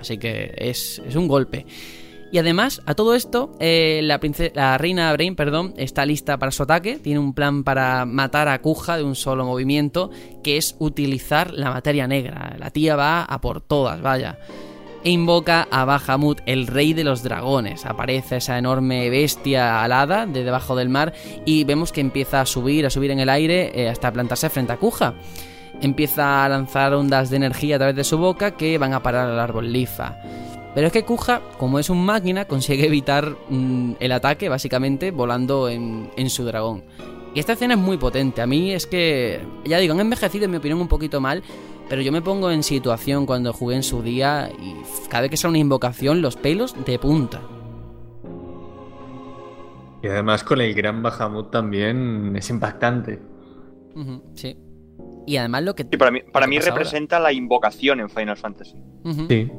Así 0.00 0.16
que 0.16 0.54
es, 0.56 1.02
es 1.06 1.14
un 1.14 1.28
golpe. 1.28 1.66
Y 2.32 2.38
además, 2.38 2.80
a 2.86 2.94
todo 2.94 3.14
esto, 3.14 3.54
eh, 3.60 4.00
la, 4.02 4.78
reina 4.78 5.12
Brain 5.12 5.36
perdón, 5.36 5.74
está 5.76 6.06
lista 6.06 6.38
para 6.38 6.50
su 6.50 6.62
ataque. 6.62 6.98
Tiene 6.98 7.20
un 7.20 7.34
plan 7.34 7.62
para 7.62 8.06
matar 8.06 8.48
a 8.48 8.58
Kuja 8.62 8.96
de 8.96 9.04
un 9.04 9.14
solo 9.14 9.44
movimiento, 9.44 10.10
que 10.42 10.56
es 10.56 10.74
utilizar 10.78 11.52
la 11.52 11.70
materia 11.70 12.06
negra. 12.08 12.56
La 12.58 12.70
tía 12.70 12.96
va 12.96 13.22
a 13.22 13.40
por 13.42 13.60
todas, 13.60 14.00
vaya. 14.00 14.38
e 15.04 15.10
invoca 15.10 15.68
a 15.70 15.84
Bahamut, 15.84 16.40
el 16.46 16.68
rey 16.68 16.94
de 16.94 17.04
los 17.04 17.22
dragones. 17.22 17.84
Aparece 17.84 18.36
esa 18.36 18.56
enorme 18.56 19.10
bestia 19.10 19.82
alada 19.82 20.24
de 20.24 20.42
debajo 20.42 20.74
del 20.74 20.88
mar 20.88 21.12
y 21.44 21.64
vemos 21.64 21.92
que 21.92 22.00
empieza 22.00 22.40
a 22.40 22.46
subir, 22.46 22.86
a 22.86 22.90
subir 22.90 23.10
en 23.10 23.20
el 23.20 23.28
aire 23.28 23.72
eh, 23.74 23.90
hasta 23.90 24.10
plantarse 24.10 24.48
frente 24.48 24.72
a 24.72 24.78
Kuja. 24.78 25.14
Empieza 25.82 26.46
a 26.46 26.48
lanzar 26.48 26.94
ondas 26.94 27.28
de 27.28 27.36
energía 27.36 27.76
a 27.76 27.78
través 27.80 27.96
de 27.96 28.04
su 28.04 28.16
boca 28.16 28.52
que 28.52 28.78
van 28.78 28.94
a 28.94 29.02
parar 29.02 29.28
al 29.28 29.40
árbol 29.40 29.70
lifa. 29.70 30.16
Pero 30.74 30.86
es 30.86 30.92
que 30.92 31.04
Kuja, 31.04 31.42
como 31.58 31.78
es 31.78 31.90
un 31.90 32.04
máquina, 32.04 32.46
consigue 32.46 32.86
evitar 32.86 33.36
mm, 33.50 33.94
el 34.00 34.12
ataque 34.12 34.48
básicamente 34.48 35.10
volando 35.10 35.68
en, 35.68 36.10
en 36.16 36.30
su 36.30 36.44
dragón. 36.44 36.84
Y 37.34 37.40
esta 37.40 37.54
escena 37.54 37.74
es 37.74 37.80
muy 37.80 37.96
potente. 37.96 38.42
A 38.42 38.46
mí 38.46 38.72
es 38.72 38.86
que, 38.86 39.40
ya 39.64 39.78
digo, 39.78 39.94
han 39.94 40.00
envejecido 40.00 40.44
en 40.46 40.50
mi 40.50 40.56
opinión 40.58 40.80
un 40.80 40.88
poquito 40.88 41.20
mal, 41.20 41.42
pero 41.88 42.02
yo 42.02 42.12
me 42.12 42.22
pongo 42.22 42.50
en 42.50 42.62
situación 42.62 43.26
cuando 43.26 43.52
jugué 43.52 43.76
en 43.76 43.82
su 43.82 44.02
día 44.02 44.50
y 44.58 44.76
cada 45.08 45.22
vez 45.22 45.30
que 45.30 45.36
sale 45.36 45.50
una 45.50 45.58
invocación, 45.58 46.22
los 46.22 46.36
pelos 46.36 46.74
de 46.84 46.98
punta. 46.98 47.40
Y 50.02 50.08
además 50.08 50.42
con 50.42 50.60
el 50.60 50.74
gran 50.74 51.02
Bahamut 51.02 51.50
también 51.50 52.34
es 52.36 52.50
impactante. 52.50 53.20
Sí. 54.34 54.56
Y 55.26 55.36
además 55.36 55.62
lo 55.62 55.74
que... 55.74 55.84
Sí, 55.84 55.96
para 55.96 56.10
mí, 56.10 56.20
para 56.32 56.46
mí 56.46 56.56
ahora. 56.56 56.70
representa 56.70 57.20
la 57.20 57.32
invocación 57.32 58.00
en 58.00 58.10
Final 58.10 58.36
Fantasy. 58.36 58.76
Sí. 59.28 59.50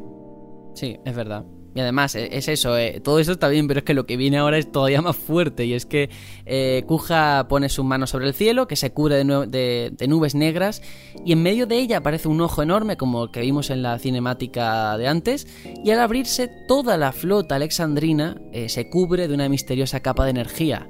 Sí, 0.74 0.98
es 1.06 1.16
verdad. 1.16 1.44
Y 1.76 1.80
además, 1.80 2.14
e- 2.14 2.38
es 2.38 2.48
eso, 2.50 2.78
eh, 2.78 3.02
todo 3.04 3.18
eso 3.18 3.32
está 3.32 3.48
bien, 3.48 3.68
pero 3.68 3.80
es 3.80 3.84
que 3.84 3.96
lo 3.96 4.06
que 4.06 4.16
viene 4.16 4.38
ahora 4.38 4.60
es 4.60 4.72
todavía 4.72 5.02
más 5.02 5.16
fuerte. 5.16 5.66
Y 5.66 5.74
es 5.74 5.88
que 5.88 6.10
eh, 6.46 6.84
Kuja 6.86 7.48
pone 7.50 7.68
sus 7.68 7.84
manos 7.84 8.12
sobre 8.12 8.28
el 8.28 8.36
cielo, 8.36 8.68
que 8.68 8.76
se 8.76 8.92
cubre 8.94 9.16
de, 9.24 10.08
nubes 10.08 10.36
negras, 10.36 10.84
y 11.26 11.32
en 11.32 11.42
medio 11.42 11.66
de 11.66 11.78
ella 11.80 11.98
aparece 11.98 12.28
un 12.28 12.42
ojo 12.42 12.62
enorme, 12.62 12.96
como 12.96 13.24
el 13.24 13.32
que 13.32 13.42
vimos 13.42 13.72
en 13.72 13.82
la 13.82 13.98
cinemática 13.98 14.96
de 15.00 15.08
antes, 15.08 15.48
y 15.84 15.90
al 15.90 16.00
abrirse, 16.00 16.48
toda 16.68 16.96
la 16.98 17.12
flota 17.12 17.56
alexandrina 17.56 18.36
eh, 18.52 18.70
se 18.70 18.90
cubre 18.90 19.28
de 19.28 19.34
una 19.34 19.50
misteriosa 19.50 20.00
capa 20.02 20.26
de 20.26 20.30
energía. 20.32 20.88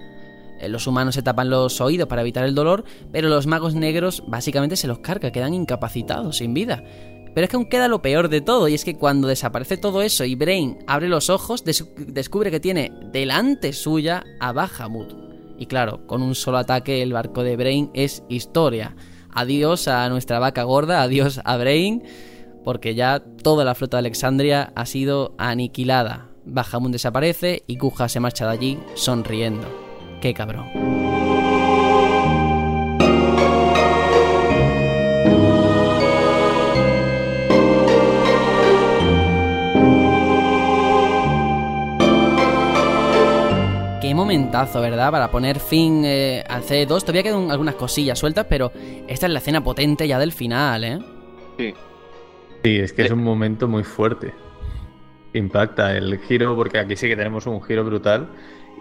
Eh, 0.59 0.67
Los 0.67 0.85
humanos 0.85 1.15
se 1.15 1.21
tapan 1.23 1.49
los 1.49 1.79
oídos 1.79 2.09
para 2.09 2.23
evitar 2.23 2.43
el 2.43 2.55
dolor, 2.55 2.83
pero 3.09 3.29
los 3.29 3.47
magos 3.47 3.73
negros 3.73 4.21
básicamente 4.27 4.75
se 4.75 4.87
los 4.87 4.99
carga, 4.99 5.31
quedan 5.31 5.53
incapacitados, 5.53 6.37
sin 6.37 6.53
vida. 6.53 6.83
Pero 7.33 7.45
es 7.45 7.49
que 7.49 7.55
aún 7.55 7.65
queda 7.65 7.87
lo 7.87 8.01
peor 8.01 8.29
de 8.29 8.41
todo, 8.41 8.67
y 8.67 8.73
es 8.75 8.85
que 8.85 8.95
cuando 8.95 9.27
desaparece 9.27 9.77
todo 9.77 10.01
eso 10.01 10.23
y 10.23 10.35
Brain 10.35 10.77
abre 10.87 11.07
los 11.07 11.29
ojos, 11.29 11.63
des- 11.63 11.85
descubre 11.97 12.51
que 12.51 12.59
tiene 12.59 12.91
delante 13.11 13.73
suya 13.73 14.23
a 14.39 14.51
Bahamut. 14.51 15.13
Y 15.57 15.65
claro, 15.65 16.05
con 16.07 16.21
un 16.21 16.35
solo 16.35 16.57
ataque 16.57 17.01
el 17.01 17.13
barco 17.13 17.43
de 17.43 17.55
Brain 17.55 17.89
es 17.93 18.23
historia. 18.29 18.95
Adiós 19.31 19.87
a 19.87 20.07
nuestra 20.09 20.37
vaca 20.39 20.63
gorda, 20.63 21.01
adiós 21.01 21.41
a 21.43 21.57
Brain, 21.57 22.03
porque 22.63 22.93
ya 22.95 23.19
toda 23.41 23.65
la 23.65 23.73
flota 23.75 23.97
de 23.97 23.99
Alexandria 23.99 24.71
ha 24.75 24.85
sido 24.85 25.33
aniquilada. 25.37 26.29
Bahamut 26.45 26.91
desaparece 26.91 27.63
y 27.67 27.77
Kuja 27.77 28.09
se 28.09 28.19
marcha 28.19 28.45
de 28.45 28.51
allí 28.51 28.79
sonriendo. 28.95 29.65
¡Qué 30.21 30.33
cabrón! 30.33 31.32
Momentazo, 44.23 44.79
¿verdad? 44.79 45.11
Para 45.11 45.29
poner 45.29 45.59
fin 45.59 46.03
eh, 46.05 46.45
al 46.47 46.63
C2. 46.63 47.01
Todavía 47.01 47.23
quedan 47.23 47.51
algunas 47.51 47.75
cosillas 47.75 48.17
sueltas, 48.17 48.45
pero 48.49 48.71
esta 49.05 49.25
es 49.25 49.33
la 49.33 49.39
escena 49.39 49.61
potente 49.61 50.07
ya 50.07 50.17
del 50.17 50.31
final, 50.31 50.83
¿eh? 50.85 50.99
Sí. 51.57 51.73
Sí, 52.63 52.79
es 52.79 52.93
que 52.93 53.01
es 53.01 53.11
un 53.11 53.21
momento 53.21 53.67
muy 53.67 53.83
fuerte. 53.83 54.33
Impacta 55.33 55.97
el 55.97 56.19
giro, 56.19 56.55
porque 56.55 56.79
aquí 56.79 56.95
sí 56.95 57.09
que 57.09 57.17
tenemos 57.17 57.45
un 57.47 57.61
giro 57.61 57.83
brutal. 57.83 58.29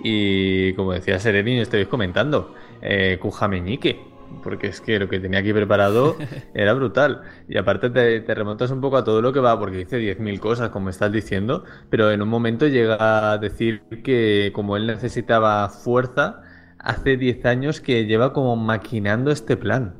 Y 0.04 0.74
como 0.74 0.92
decía 0.92 1.18
Sereni, 1.18 1.58
estáis 1.58 1.88
comentando, 1.88 2.54
eh, 2.80 3.18
Kuja 3.20 3.48
Meñique, 3.48 4.00
porque 4.42 4.68
es 4.68 4.80
que 4.80 4.98
lo 4.98 5.08
que 5.08 5.20
tenía 5.20 5.40
aquí 5.40 5.52
preparado 5.52 6.16
era 6.54 6.72
brutal. 6.74 7.22
Y 7.48 7.58
aparte 7.58 7.90
te, 7.90 8.20
te 8.20 8.34
remontas 8.34 8.70
un 8.70 8.80
poco 8.80 8.96
a 8.96 9.04
todo 9.04 9.20
lo 9.22 9.32
que 9.32 9.40
va, 9.40 9.58
porque 9.58 9.78
dice 9.78 9.98
10.000 9.98 10.38
cosas, 10.40 10.70
como 10.70 10.88
estás 10.88 11.12
diciendo, 11.12 11.64
pero 11.90 12.10
en 12.10 12.22
un 12.22 12.28
momento 12.28 12.66
llega 12.66 13.32
a 13.32 13.38
decir 13.38 13.82
que 14.04 14.50
como 14.54 14.76
él 14.76 14.86
necesitaba 14.86 15.68
fuerza, 15.68 16.42
hace 16.78 17.16
10 17.16 17.44
años 17.46 17.80
que 17.80 18.06
lleva 18.06 18.32
como 18.32 18.56
maquinando 18.56 19.30
este 19.30 19.56
plan. 19.56 19.98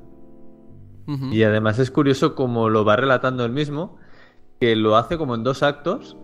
Y 1.30 1.42
además 1.42 1.78
es 1.78 1.90
curioso 1.90 2.34
como 2.34 2.70
lo 2.70 2.84
va 2.84 2.96
relatando 2.96 3.44
él 3.44 3.52
mismo, 3.52 3.98
que 4.60 4.76
lo 4.76 4.96
hace 4.96 5.18
como 5.18 5.34
en 5.34 5.42
dos 5.42 5.62
actos, 5.62 6.16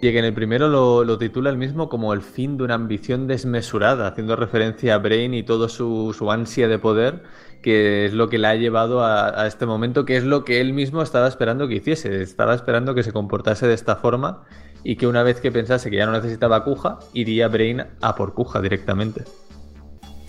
y 0.00 0.12
que 0.12 0.18
en 0.18 0.24
el 0.24 0.34
primero 0.34 0.68
lo, 0.68 1.04
lo 1.04 1.18
titula 1.18 1.50
él 1.50 1.56
mismo 1.56 1.88
como 1.88 2.12
el 2.12 2.22
fin 2.22 2.56
de 2.56 2.64
una 2.64 2.74
ambición 2.74 3.26
desmesurada, 3.26 4.08
haciendo 4.08 4.36
referencia 4.36 4.94
a 4.94 4.98
Brain 4.98 5.34
y 5.34 5.42
toda 5.42 5.68
su, 5.68 6.14
su 6.16 6.30
ansia 6.30 6.68
de 6.68 6.78
poder, 6.78 7.22
que 7.62 8.06
es 8.06 8.12
lo 8.12 8.28
que 8.28 8.38
le 8.38 8.48
ha 8.48 8.54
llevado 8.56 9.04
a, 9.04 9.42
a 9.42 9.46
este 9.46 9.66
momento, 9.66 10.04
que 10.04 10.16
es 10.16 10.24
lo 10.24 10.44
que 10.44 10.60
él 10.60 10.72
mismo 10.72 11.02
estaba 11.02 11.28
esperando 11.28 11.68
que 11.68 11.76
hiciese, 11.76 12.22
estaba 12.22 12.54
esperando 12.54 12.94
que 12.94 13.02
se 13.02 13.12
comportase 13.12 13.66
de 13.66 13.74
esta 13.74 13.96
forma 13.96 14.44
y 14.84 14.96
que 14.96 15.06
una 15.06 15.22
vez 15.22 15.40
que 15.40 15.52
pensase 15.52 15.90
que 15.90 15.96
ya 15.96 16.06
no 16.06 16.12
necesitaba 16.12 16.64
Kuja, 16.64 16.98
iría 17.12 17.48
Brain 17.48 17.84
a 18.00 18.14
por 18.14 18.34
Kuja 18.34 18.60
directamente. 18.60 19.24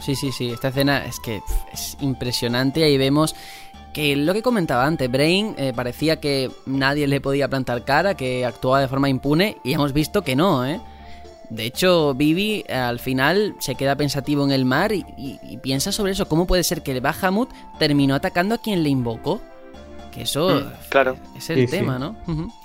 Sí, 0.04 0.16
sí, 0.16 0.34
sí. 0.34 0.52
Esta 0.52 0.68
escena 0.68 1.06
es 1.06 1.20
que 1.22 1.42
es 1.72 1.98
impresionante. 2.02 2.84
Ahí 2.84 2.98
vemos 2.98 3.36
que 3.94 4.16
lo 4.16 4.34
que 4.34 4.42
comentaba 4.42 4.86
antes, 4.86 5.10
Brain 5.12 5.56
eh, 5.58 5.72
parecía 5.76 6.20
que 6.20 6.50
nadie 6.66 7.08
le 7.08 7.22
podía 7.22 7.48
plantar 7.48 7.84
cara, 7.86 8.16
que 8.16 8.46
actuaba 8.46 8.82
de 8.82 8.88
forma 8.88 9.08
impune. 9.10 9.58
Y 9.64 9.74
hemos 9.74 9.94
visto 9.94 10.24
que 10.24 10.36
no, 10.36 10.66
¿eh? 10.66 10.82
De 11.50 11.66
hecho, 11.66 12.14
Vivi 12.16 12.64
al 12.70 13.00
final 13.00 13.56
se 13.60 13.76
queda 13.76 13.96
pensativo 13.96 14.44
en 14.44 14.52
el 14.52 14.66
mar 14.66 14.92
y, 14.92 15.06
y- 15.18 15.40
y 15.44 15.58
piensa 15.58 15.92
sobre 15.92 16.14
eso. 16.14 16.28
¿Cómo 16.28 16.48
puede 16.48 16.64
ser 16.64 16.82
que 16.82 16.92
el 16.94 17.02
Bahamut 17.02 17.50
terminó 17.78 18.16
atacando 18.16 18.56
a 18.56 18.58
quien 18.58 18.82
le 18.82 18.90
invocó? 18.90 19.40
Que 20.12 20.24
eso 20.24 20.48
Mm, 20.50 20.90
claro. 20.90 21.16
es 21.36 21.50
el 21.52 21.58
Sí, 21.62 21.68
sí. 21.68 21.78
tema, 21.78 22.00
¿no? 22.00 22.16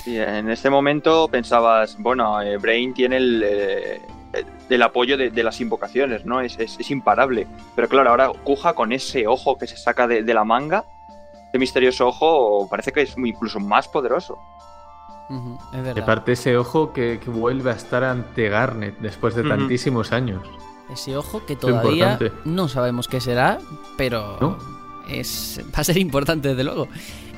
Y 0.07 0.16
en 0.16 0.48
este 0.50 0.70
momento 0.70 1.28
pensabas, 1.28 1.97
bueno, 1.98 2.40
eh, 2.40 2.57
Brain 2.57 2.94
tiene 2.94 3.16
el, 3.18 3.42
eh, 3.44 4.00
el- 4.32 4.47
el 4.70 4.82
apoyo 4.82 5.16
de, 5.18 5.31
de 5.31 5.42
las 5.42 5.60
invocaciones, 5.60 6.24
¿no? 6.24 6.40
Es, 6.40 6.58
es- 6.58 6.76
es 6.78 6.90
imparable. 6.90 7.47
Pero 7.74 7.89
claro, 7.89 8.10
ahora 8.10 8.31
Kuja 8.44 8.73
con 8.74 8.92
ese 8.92 9.26
ojo 9.26 9.58
que 9.58 9.66
se 9.66 9.76
saca 9.76 10.07
de, 10.07 10.23
de 10.23 10.34
la 10.34 10.44
manga, 10.44 10.84
ese 11.49 11.59
misterioso 11.59 12.07
ojo, 12.09 12.67
parece 12.68 12.93
que 12.93 13.02
es 13.02 13.17
muy- 13.17 13.31
incluso 13.31 13.60
más 13.60 13.89
poderoso. 13.89 14.39
Ujú, 15.31 15.59
Es 15.73 15.78
Y 15.78 15.83
verdad. 15.83 16.02
aparte 16.02 16.33
ese 16.33 16.57
ojo 16.57 16.93
que, 16.93 17.20
que 17.23 17.28
vuelve 17.31 17.70
a 17.70 17.75
estar 17.75 18.02
ante 18.05 18.49
Garnet 18.49 18.97
después 18.99 19.35
de 19.35 19.43
tantísimos 19.44 20.12
años. 20.12 20.43
Ese 20.91 21.17
ojo 21.17 21.44
que 21.44 21.55
todavía 21.55 22.18
no 22.47 22.67
sabemos 22.68 23.09
qué 23.09 23.20
será, 23.20 23.59
pero 23.99 24.39
¿No? 24.41 24.57
es 25.07 25.60
va 25.75 25.81
a 25.81 25.85
ser 25.85 25.99
importante 25.99 26.49
desde 26.49 26.65
luego. 26.65 26.89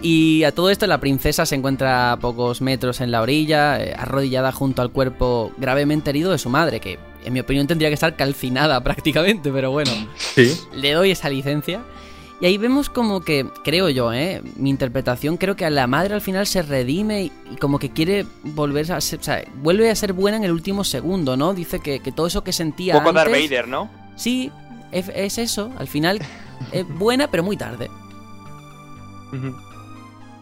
Y 0.02 0.44
a 0.44 0.52
todo 0.54 0.70
esto 0.70 0.86
la 0.86 0.98
princesa 0.98 1.44
se 1.44 1.56
encuentra 1.56 2.12
a 2.12 2.16
pocos 2.18 2.60
metros 2.62 3.00
en 3.00 3.10
la 3.10 3.20
orilla, 3.22 3.82
eh, 3.82 3.92
arrodillada 3.98 4.52
junto 4.52 4.82
al 4.82 4.90
cuerpo 4.92 5.50
gravemente 5.58 6.10
herido 6.10 6.30
de 6.30 6.38
su 6.38 6.48
madre, 6.48 6.78
que 6.80 6.98
en 7.24 7.32
mi 7.32 7.40
opinión 7.40 7.66
tendría 7.66 7.88
que 7.90 7.94
estar 7.94 8.14
calcinada 8.16 8.80
prácticamente, 8.84 9.50
pero 9.52 9.72
bueno, 9.72 9.90
Sí. 10.16 10.56
le 10.74 10.92
doy 10.92 11.10
esa 11.10 11.28
licencia. 11.28 11.80
Y 12.40 12.46
ahí 12.46 12.56
vemos 12.56 12.88
como 12.88 13.20
que, 13.20 13.46
creo 13.64 13.90
yo, 13.90 14.14
¿eh? 14.14 14.40
mi 14.56 14.70
interpretación, 14.70 15.36
creo 15.36 15.56
que 15.56 15.66
a 15.66 15.70
la 15.70 15.86
madre 15.86 16.14
al 16.14 16.22
final 16.22 16.46
se 16.46 16.62
redime 16.62 17.24
y, 17.24 17.32
y 17.50 17.56
como 17.56 17.78
que 17.78 17.90
quiere 17.90 18.24
volver 18.42 18.90
a 18.92 19.00
ser, 19.02 19.20
o 19.20 19.22
sea, 19.22 19.44
vuelve 19.56 19.90
a 19.90 19.94
ser 19.94 20.14
buena 20.14 20.38
en 20.38 20.44
el 20.44 20.52
último 20.52 20.82
segundo, 20.84 21.36
¿no? 21.36 21.52
Dice 21.52 21.80
que, 21.80 22.00
que 22.00 22.12
todo 22.12 22.26
eso 22.26 22.42
que 22.42 22.52
sentía 22.52 22.96
Un 22.96 23.04
poco 23.04 23.18
antes... 23.18 23.32
Darth 23.32 23.50
Vader, 23.50 23.68
¿no? 23.68 23.90
Sí, 24.16 24.50
es, 24.90 25.10
es 25.14 25.38
eso. 25.38 25.70
Al 25.78 25.86
final 25.86 26.20
es 26.72 26.88
buena, 26.88 27.30
pero 27.30 27.42
muy 27.42 27.56
tarde. 27.56 27.90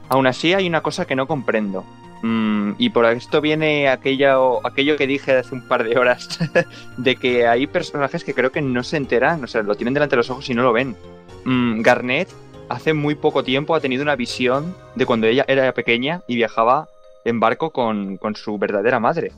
Aún 0.08 0.26
así 0.26 0.54
hay 0.54 0.66
una 0.66 0.82
cosa 0.82 1.04
que 1.04 1.16
no 1.16 1.26
comprendo. 1.26 1.84
Mm, 2.22 2.72
y 2.78 2.90
por 2.90 3.04
esto 3.06 3.40
viene 3.40 3.88
aquello, 3.88 4.66
aquello 4.66 4.96
que 4.96 5.06
dije 5.06 5.36
hace 5.36 5.54
un 5.54 5.62
par 5.62 5.84
de 5.84 5.96
horas, 5.96 6.38
de 6.96 7.16
que 7.16 7.46
hay 7.46 7.66
personajes 7.66 8.24
que 8.24 8.34
creo 8.34 8.50
que 8.50 8.62
no 8.62 8.82
se 8.82 8.96
enteran, 8.96 9.44
o 9.44 9.46
sea, 9.46 9.62
lo 9.62 9.74
tienen 9.74 9.94
delante 9.94 10.16
de 10.16 10.18
los 10.18 10.30
ojos 10.30 10.48
y 10.48 10.54
no 10.54 10.62
lo 10.62 10.72
ven. 10.72 10.96
Mm, 11.44 11.80
Garnet 11.82 12.28
hace 12.68 12.92
muy 12.92 13.14
poco 13.14 13.42
tiempo 13.42 13.74
ha 13.74 13.80
tenido 13.80 14.02
una 14.02 14.16
visión 14.16 14.74
de 14.94 15.06
cuando 15.06 15.26
ella 15.26 15.44
era 15.48 15.72
pequeña 15.72 16.22
y 16.28 16.36
viajaba 16.36 16.88
en 17.24 17.40
barco 17.40 17.70
con, 17.70 18.16
con 18.16 18.36
su 18.36 18.58
verdadera 18.58 19.00
madre. 19.00 19.32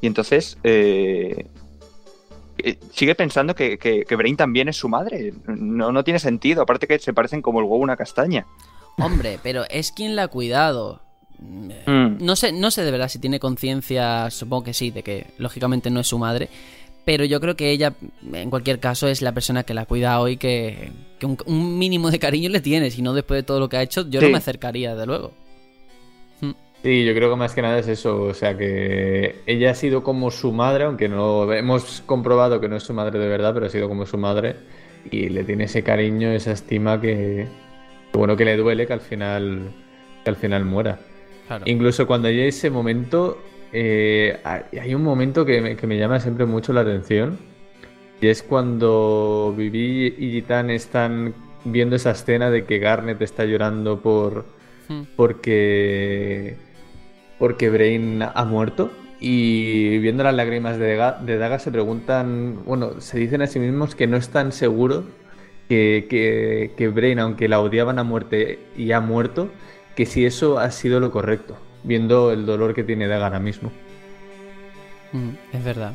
Y 0.00 0.06
entonces 0.06 0.56
eh, 0.62 1.46
eh, 2.58 2.78
sigue 2.92 3.14
pensando 3.14 3.54
que, 3.54 3.78
que, 3.78 4.04
que 4.04 4.16
Brain 4.16 4.36
también 4.36 4.68
es 4.68 4.76
su 4.76 4.88
madre. 4.88 5.32
No, 5.46 5.92
no 5.92 6.04
tiene 6.04 6.18
sentido, 6.18 6.62
aparte 6.62 6.86
que 6.86 6.98
se 6.98 7.12
parecen 7.12 7.42
como 7.42 7.60
el 7.60 7.64
huevo 7.64 7.76
a 7.76 7.84
una 7.84 7.96
castaña. 7.96 8.46
Hombre, 8.98 9.38
pero 9.42 9.64
es 9.70 9.92
quien 9.92 10.16
la 10.16 10.24
ha 10.24 10.28
cuidado. 10.28 11.00
Mm. 11.38 12.18
No 12.20 12.36
sé, 12.36 12.52
no 12.52 12.70
sé 12.70 12.84
de 12.84 12.90
verdad 12.90 13.08
si 13.08 13.18
tiene 13.18 13.40
conciencia, 13.40 14.30
supongo 14.30 14.64
que 14.64 14.74
sí, 14.74 14.90
de 14.90 15.02
que 15.02 15.26
lógicamente 15.38 15.90
no 15.90 16.00
es 16.00 16.06
su 16.06 16.18
madre. 16.18 16.48
Pero 17.04 17.24
yo 17.24 17.40
creo 17.40 17.56
que 17.56 17.70
ella, 17.70 17.94
en 18.32 18.50
cualquier 18.50 18.78
caso, 18.78 19.08
es 19.08 19.22
la 19.22 19.32
persona 19.32 19.62
que 19.64 19.74
la 19.74 19.82
ha 19.82 19.86
cuidado 19.86 20.28
y 20.28 20.36
que, 20.36 20.92
que 21.18 21.26
un, 21.26 21.38
un 21.46 21.78
mínimo 21.78 22.10
de 22.10 22.18
cariño 22.18 22.50
le 22.50 22.60
tiene. 22.60 22.90
Si 22.90 23.02
no, 23.02 23.14
después 23.14 23.38
de 23.38 23.42
todo 23.42 23.58
lo 23.58 23.68
que 23.68 23.78
ha 23.78 23.82
hecho, 23.82 24.08
yo 24.08 24.20
no 24.20 24.28
me 24.28 24.38
acercaría, 24.38 24.94
de 24.94 25.06
luego. 25.06 25.32
Sí, 26.82 27.04
yo 27.04 27.14
creo 27.14 27.28
que 27.28 27.36
más 27.36 27.54
que 27.54 27.60
nada 27.60 27.78
es 27.78 27.88
eso, 27.88 28.22
o 28.22 28.32
sea 28.32 28.56
que 28.56 29.42
ella 29.44 29.72
ha 29.72 29.74
sido 29.74 30.02
como 30.02 30.30
su 30.30 30.50
madre, 30.50 30.84
aunque 30.84 31.10
no 31.10 31.52
hemos 31.52 32.02
comprobado 32.06 32.58
que 32.58 32.68
no 32.68 32.76
es 32.76 32.84
su 32.84 32.94
madre 32.94 33.18
de 33.18 33.28
verdad, 33.28 33.52
pero 33.52 33.66
ha 33.66 33.68
sido 33.68 33.86
como 33.86 34.06
su 34.06 34.16
madre 34.16 34.56
y 35.10 35.28
le 35.28 35.44
tiene 35.44 35.64
ese 35.64 35.82
cariño, 35.82 36.30
esa 36.30 36.52
estima 36.52 36.98
que, 36.98 37.46
bueno 38.14 38.34
que 38.34 38.46
le 38.46 38.56
duele 38.56 38.86
que 38.86 38.94
al 38.94 39.00
final 39.02 39.72
que 40.24 40.30
al 40.30 40.36
final 40.36 40.64
muera. 40.64 40.98
Incluso 41.66 42.06
cuando 42.06 42.28
hay 42.28 42.40
ese 42.40 42.70
momento, 42.70 43.42
eh, 43.72 44.40
hay 44.44 44.94
un 44.94 45.02
momento 45.02 45.44
que 45.44 45.60
me, 45.60 45.76
que 45.76 45.86
me, 45.86 45.98
llama 45.98 46.20
siempre 46.20 46.46
mucho 46.46 46.72
la 46.72 46.80
atención 46.80 47.38
y 48.20 48.26
es 48.26 48.42
cuando 48.42 49.54
Vivi 49.56 50.14
y 50.18 50.32
Gitán 50.32 50.70
están 50.70 51.34
viendo 51.64 51.96
esa 51.96 52.10
escena 52.10 52.50
de 52.50 52.64
que 52.64 52.78
Garnet 52.78 53.20
está 53.22 53.44
llorando 53.44 54.00
por 54.00 54.44
hmm. 54.88 55.02
porque 55.16 56.56
porque 57.40 57.70
Brain 57.70 58.22
ha 58.22 58.44
muerto. 58.44 58.92
Y 59.18 59.98
viendo 59.98 60.22
las 60.22 60.34
lágrimas 60.34 60.78
de 60.78 60.96
Daga, 60.96 61.58
se 61.58 61.70
preguntan, 61.70 62.64
bueno, 62.64 63.00
se 63.00 63.18
dicen 63.18 63.42
a 63.42 63.46
sí 63.46 63.58
mismos 63.58 63.94
que 63.94 64.06
no 64.06 64.16
están 64.16 64.52
seguros 64.52 65.04
que, 65.68 66.74
que, 66.76 66.88
Brain, 66.88 67.18
aunque 67.18 67.48
la 67.48 67.60
odiaban 67.60 67.98
a 67.98 68.04
muerte 68.04 68.58
y 68.76 68.92
ha 68.92 69.00
muerto, 69.00 69.48
que 69.94 70.06
si 70.06 70.24
eso 70.26 70.58
ha 70.58 70.70
sido 70.70 71.00
lo 71.00 71.10
correcto, 71.10 71.56
viendo 71.82 72.32
el 72.32 72.46
dolor 72.46 72.74
que 72.74 72.84
tiene 72.84 73.06
Daga 73.06 73.26
ahora 73.26 73.40
mismo. 73.40 73.70
Mm, 75.12 75.30
es 75.52 75.64
verdad. 75.64 75.94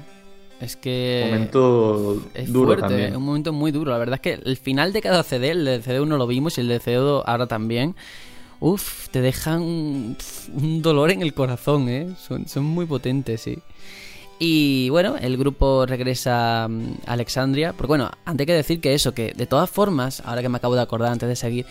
Es 0.59 0.75
que. 0.75 1.23
Un 1.25 1.31
momento 1.31 2.21
es 2.33 2.51
duro 2.51 2.77
también. 2.77 3.15
Un 3.15 3.23
momento 3.23 3.53
muy 3.53 3.71
duro. 3.71 3.91
La 3.91 3.97
verdad 3.97 4.15
es 4.15 4.21
que 4.21 4.33
el 4.33 4.57
final 4.57 4.93
de 4.93 5.01
cada 5.01 5.23
CD, 5.23 5.51
el 5.51 5.65
del 5.65 5.83
CD1 5.83 6.17
lo 6.17 6.27
vimos 6.27 6.57
y 6.57 6.61
el 6.61 6.67
del 6.67 6.81
CD2 6.81 7.23
ahora 7.25 7.47
también 7.47 7.95
uff, 8.59 9.09
te 9.09 9.21
dejan 9.21 9.61
un 9.61 10.81
dolor 10.81 11.11
en 11.11 11.21
el 11.21 11.33
corazón, 11.33 11.89
¿eh? 11.89 12.15
Son, 12.17 12.63
muy 12.63 12.85
potentes, 12.85 13.41
sí. 13.41 13.59
Y 14.37 14.89
bueno, 14.89 15.15
el 15.17 15.37
grupo 15.37 15.85
regresa 15.85 16.67
mm, 16.69 16.93
a 17.05 17.13
Alexandria. 17.13 17.73
Porque 17.73 17.87
bueno, 17.87 18.11
antes 18.25 18.45
que 18.45 18.53
decir 18.53 18.81
que 18.81 18.93
eso, 18.93 19.13
que 19.13 19.33
de 19.33 19.45
todas 19.45 19.69
formas, 19.69 20.21
ahora 20.25 20.41
que 20.41 20.49
me 20.49 20.57
acabo 20.57 20.75
de 20.75 20.81
acordar 20.81 21.11
antes 21.11 21.29
de 21.29 21.35
seguir, 21.35 21.65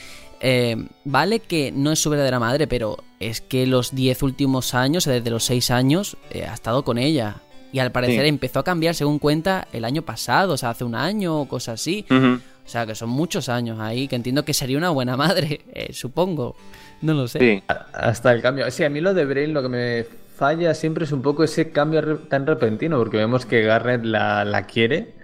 eh, 0.46 0.76
vale 1.04 1.40
que 1.40 1.72
no 1.72 1.90
es 1.90 1.98
su 1.98 2.10
verdadera 2.10 2.38
madre, 2.38 2.66
pero 2.66 2.98
es 3.18 3.40
que 3.40 3.66
los 3.66 3.94
10 3.94 4.22
últimos 4.22 4.74
años, 4.74 5.06
desde 5.06 5.30
los 5.30 5.44
6 5.44 5.70
años, 5.70 6.18
eh, 6.30 6.44
ha 6.44 6.52
estado 6.52 6.84
con 6.84 6.98
ella. 6.98 7.36
Y 7.72 7.78
al 7.78 7.90
parecer 7.90 8.26
empezó 8.26 8.58
a 8.58 8.64
cambiar, 8.64 8.94
según 8.94 9.18
cuenta, 9.18 9.66
el 9.72 9.86
año 9.86 10.02
pasado, 10.02 10.52
o 10.52 10.56
sea, 10.58 10.70
hace 10.70 10.84
un 10.84 10.94
año 10.94 11.40
o 11.40 11.48
cosas 11.48 11.80
así. 11.80 12.04
O 12.10 12.68
sea, 12.68 12.84
que 12.86 12.94
son 12.94 13.08
muchos 13.08 13.48
años 13.48 13.80
ahí, 13.80 14.06
que 14.06 14.16
entiendo 14.16 14.44
que 14.44 14.52
sería 14.52 14.76
una 14.76 14.90
buena 14.90 15.16
madre, 15.16 15.62
eh, 15.72 15.92
supongo. 15.94 16.56
No 17.00 17.14
lo 17.14 17.26
sé. 17.26 17.38
Sí. 17.38 17.62
Hasta 17.94 18.30
el 18.32 18.42
cambio. 18.42 18.70
Sí, 18.70 18.84
a 18.84 18.90
mí 18.90 19.00
lo 19.00 19.14
de 19.14 19.24
Brain 19.24 19.54
lo 19.54 19.62
que 19.62 19.68
me 19.70 20.06
falla 20.36 20.74
siempre 20.74 21.04
es 21.04 21.12
un 21.12 21.22
poco 21.22 21.42
ese 21.42 21.70
cambio 21.70 22.18
tan 22.28 22.46
repentino, 22.46 22.98
porque 22.98 23.16
vemos 23.16 23.46
que 23.46 23.62
Garrett 23.62 24.04
la, 24.04 24.66
quiere, 24.70 25.14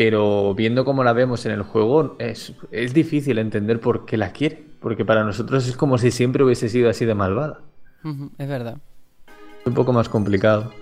pero 0.00 0.54
viendo 0.54 0.86
cómo 0.86 1.04
la 1.04 1.12
vemos 1.12 1.44
en 1.44 1.52
el 1.52 1.60
juego, 1.60 2.16
es, 2.18 2.54
es 2.70 2.94
difícil 2.94 3.36
entender 3.36 3.80
por 3.80 4.06
qué 4.06 4.16
la 4.16 4.32
quiere, 4.32 4.64
porque 4.80 5.04
para 5.04 5.24
nosotros 5.24 5.68
es 5.68 5.76
como 5.76 5.98
si 5.98 6.10
siempre 6.10 6.42
hubiese 6.42 6.70
sido 6.70 6.88
así 6.88 7.04
de 7.04 7.14
malvada. 7.14 7.60
es 8.38 8.48
verdad. 8.48 8.78
Es 9.26 9.66
un 9.66 9.74
poco 9.74 9.92
más 9.92 10.08
complicado. 10.08 10.72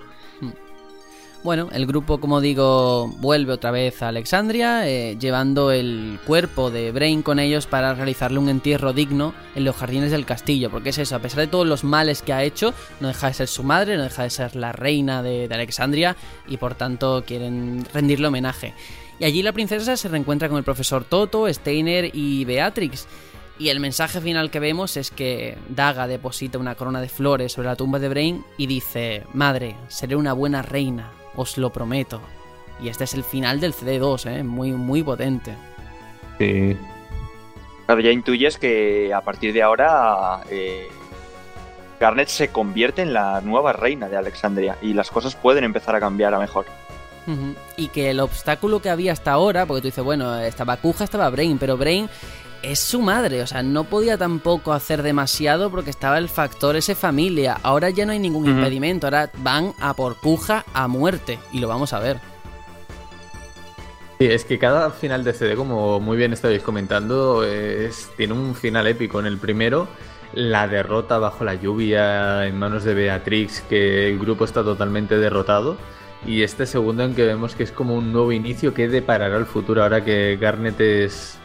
Bueno, 1.45 1.69
el 1.73 1.87
grupo, 1.87 2.19
como 2.19 2.41
digo, 2.41 3.07
vuelve 3.21 3.53
otra 3.53 3.71
vez 3.71 4.03
a 4.03 4.09
Alexandria, 4.09 4.89
eh, 4.89 5.17
llevando 5.19 5.71
el 5.71 6.19
cuerpo 6.27 6.71
de 6.71 6.91
Brain 6.91 7.23
con 7.23 7.39
ellos 7.39 7.69
para 7.69 7.95
realizarle 7.95 8.41
un 8.41 8.49
entierro 8.49 8.93
digno 8.93 9.35
en 9.55 9.65
los 9.65 9.77
jardines 9.77 10.11
del 10.11 10.27
castillo. 10.27 10.69
Porque 10.69 10.89
es 10.89 10.99
eso, 10.99 11.15
a 11.15 11.21
pesar 11.21 11.41
de 11.41 11.47
todos 11.47 11.67
los 11.67 11.85
males 11.85 12.23
que 12.23 12.33
ha 12.33 12.43
hecho, 12.43 12.75
no 13.01 13.07
deja 13.07 13.29
de 13.29 13.35
ser 13.35 13.49
su 13.49 13.63
madre, 13.63 13.97
no 13.97 14.03
deja 14.03 14.25
de 14.25 14.31
ser 14.31 14.57
la 14.57 14.73
reina 14.73 15.23
de, 15.23 15.49
Alexandria 15.51 16.17
y 16.49 16.57
por 16.57 16.75
tanto 16.75 17.25
quieren 17.25 17.87
rendirle 17.95 18.27
homenaje. 18.27 18.75
Y 19.19 19.25
allí 19.25 19.43
la 19.43 19.53
princesa 19.53 19.97
se 19.97 20.09
reencuentra 20.09 20.49
con 20.49 20.59
el 20.59 20.65
profesor 20.65 21.05
Toto, 21.05 21.53
Steiner 21.53 22.11
y 22.13 22.45
Beatrix. 22.45 23.07
Y 23.59 23.71
el 23.71 23.81
mensaje 23.81 24.21
final 24.21 24.51
que 24.51 24.61
vemos 24.61 24.97
es 24.97 25.11
que 25.11 25.59
Daga 25.69 26.07
deposita 26.07 26.59
una 26.59 26.77
corona 26.77 27.01
de 27.01 27.09
flores 27.09 27.53
sobre 27.53 27.69
la 27.69 27.77
tumba 27.77 27.99
de 27.99 28.09
Brain 28.09 28.45
y 28.57 28.69
dice, 28.69 29.25
Madre, 29.35 29.75
seré 29.89 30.15
una 30.15 30.33
buena 30.33 30.63
reina, 30.63 31.11
os 31.35 31.59
lo 31.59 31.71
prometo. 31.71 32.21
Y 32.81 32.89
este 32.89 33.05
es 33.05 33.15
el 33.15 33.25
final 33.25 33.59
del 33.59 33.75
CD2, 33.75 34.31
¿eh? 34.31 34.43
muy, 34.45 34.71
muy 34.71 35.03
potente. 35.03 35.57
Sí. 36.39 36.77
Claro, 37.87 38.01
ya 38.01 38.11
intuyes 38.11 38.59
que 38.59 39.13
a 39.13 39.23
partir 39.23 39.53
de 39.53 39.63
ahora 39.63 40.43
eh, 40.51 40.87
Garnet 41.99 42.29
se 42.29 42.49
convierte 42.49 43.03
en 43.03 43.13
la 43.13 43.41
nueva 43.41 43.73
reina 43.73 44.09
de 44.09 44.17
Alexandria 44.17 44.77
y 44.81 44.95
las 44.95 45.11
cosas 45.11 45.35
pueden 45.35 45.65
empezar 45.65 45.97
a 45.97 46.01
cambiar 46.01 46.33
a 46.35 46.39
mejor. 46.39 46.67
Y 47.77 47.89
que 47.89 48.11
el 48.11 48.21
obstáculo 48.21 48.81
que 48.81 48.91
había 48.91 49.13
hasta 49.13 49.33
ahora, 49.33 49.67
porque 49.67 49.83
tú 49.83 49.89
dices, 49.89 50.05
bueno, 50.05 50.39
estaba 50.39 50.79
Kuja, 50.79 51.05
estaba 51.05 51.29
Brain, 51.31 51.59
pero 51.59 51.77
Brain 51.77 52.09
es 52.63 52.81
su 52.81 53.01
madre, 53.01 53.43
o 53.43 53.47
sea, 53.47 53.63
no 53.63 53.85
podía 53.85 54.19
tampoco 54.19 54.73
hacer 54.73 55.03
demasiado 55.03 55.71
porque 55.71 55.91
estaba 55.91 56.19
el 56.19 56.29
factor 56.29 56.77
ese 56.77 56.95
familia. 56.95 57.59
Ahora 57.63 57.91
ya 57.91 58.05
no 58.05 58.13
hay 58.13 58.19
ningún 58.19 58.47
impedimento, 58.49 59.07
ahora 59.07 59.31
van 59.39 59.73
a 59.81 59.95
por 59.95 60.17
puja 60.17 60.65
a 60.73 60.89
muerte 60.89 61.39
y 61.53 61.61
lo 61.61 61.69
vamos 61.69 61.93
a 61.93 62.01
ver. 62.01 62.19
Sí, 64.19 64.27
es 64.27 64.45
que 64.45 64.59
cada 64.59 64.91
final 64.91 65.23
de 65.23 65.33
CD, 65.33 65.55
como 65.55 66.01
muy 66.01 66.17
bien 66.17 66.33
estáis 66.33 66.63
comentando, 66.63 67.45
es, 67.45 68.11
tiene 68.17 68.33
un 68.33 68.57
final 68.57 68.89
épico. 68.89 69.21
En 69.21 69.27
el 69.27 69.39
primero, 69.39 69.87
la 70.35 70.67
derrota 70.67 71.19
bajo 71.19 71.45
la 71.45 71.55
lluvia 71.55 72.45
en 72.47 72.59
manos 72.59 72.83
de 72.83 72.95
Beatrix, 72.95 73.61
que 73.61 74.09
el 74.09 74.19
grupo 74.19 74.45
está 74.45 74.65
totalmente 74.65 75.19
derrotado. 75.19 75.77
Y 76.29 76.43
este 76.43 76.67
segundo 76.67 77.05
en 77.05 77.15
que 77.15 77.25
vemos 77.25 77.55
que 77.55 77.63
es 77.63 77.73
como 77.73 77.95
un 77.95 78.13
nuevo 78.13 78.33
inicio 78.33 78.75
que 78.75 78.87
deparará 78.87 79.39
el 79.39 79.47
futuro 79.47 79.83
ahora 79.83 80.05
que 80.05 80.37
Garnet 80.37 80.79
es 80.79 81.39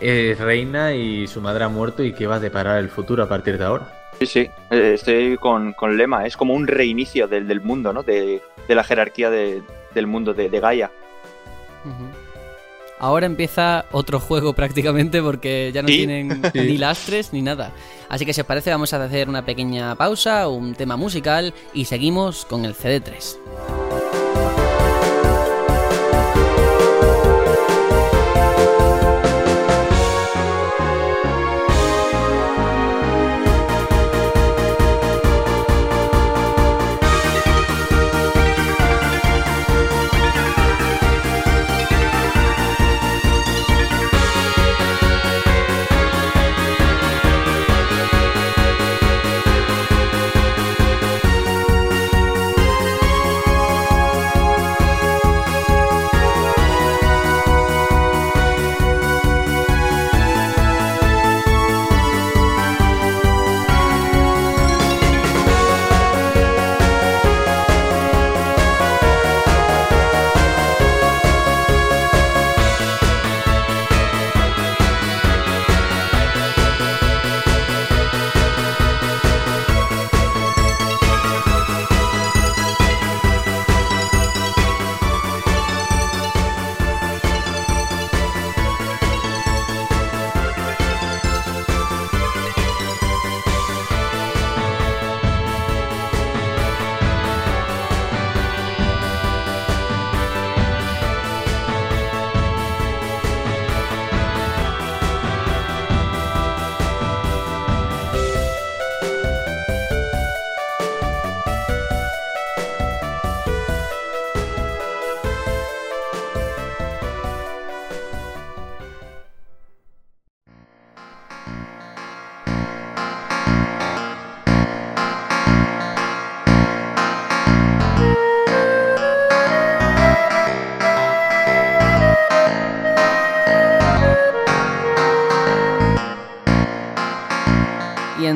es 0.00 0.38
reina 0.38 0.92
y 0.92 1.26
su 1.26 1.40
madre 1.40 1.64
ha 1.64 1.70
muerto 1.70 2.04
y 2.04 2.12
que 2.12 2.26
va 2.26 2.34
a 2.34 2.40
deparar 2.40 2.78
el 2.78 2.90
futuro 2.90 3.22
a 3.22 3.28
partir 3.28 3.56
de 3.56 3.64
ahora. 3.64 3.90
Sí, 4.18 4.26
sí, 4.26 4.50
eh, 4.70 4.92
estoy 4.94 5.38
con, 5.38 5.72
con 5.72 5.96
Lema, 5.96 6.26
es 6.26 6.36
como 6.36 6.52
un 6.52 6.66
reinicio 6.66 7.26
del, 7.26 7.48
del 7.48 7.62
mundo, 7.62 7.94
¿no? 7.94 8.02
De, 8.02 8.42
de 8.68 8.74
la 8.74 8.84
jerarquía 8.84 9.30
de, 9.30 9.62
del 9.94 10.06
mundo 10.06 10.34
de, 10.34 10.50
de 10.50 10.60
Gaia. 10.60 10.90
Ahora 12.98 13.26
empieza 13.26 13.84
otro 13.92 14.20
juego 14.20 14.54
prácticamente 14.54 15.22
porque 15.22 15.70
ya 15.72 15.82
no 15.82 15.88
tienen 15.88 16.42
ni 16.54 16.78
lastres 16.78 17.32
ni 17.32 17.42
nada. 17.42 17.72
Así 18.08 18.24
que 18.24 18.32
si 18.32 18.40
os 18.40 18.46
parece 18.46 18.70
vamos 18.70 18.92
a 18.92 19.04
hacer 19.04 19.28
una 19.28 19.44
pequeña 19.44 19.94
pausa, 19.94 20.48
un 20.48 20.74
tema 20.74 20.96
musical 20.96 21.52
y 21.74 21.84
seguimos 21.84 22.44
con 22.44 22.64
el 22.64 22.74
CD3. 22.74 24.05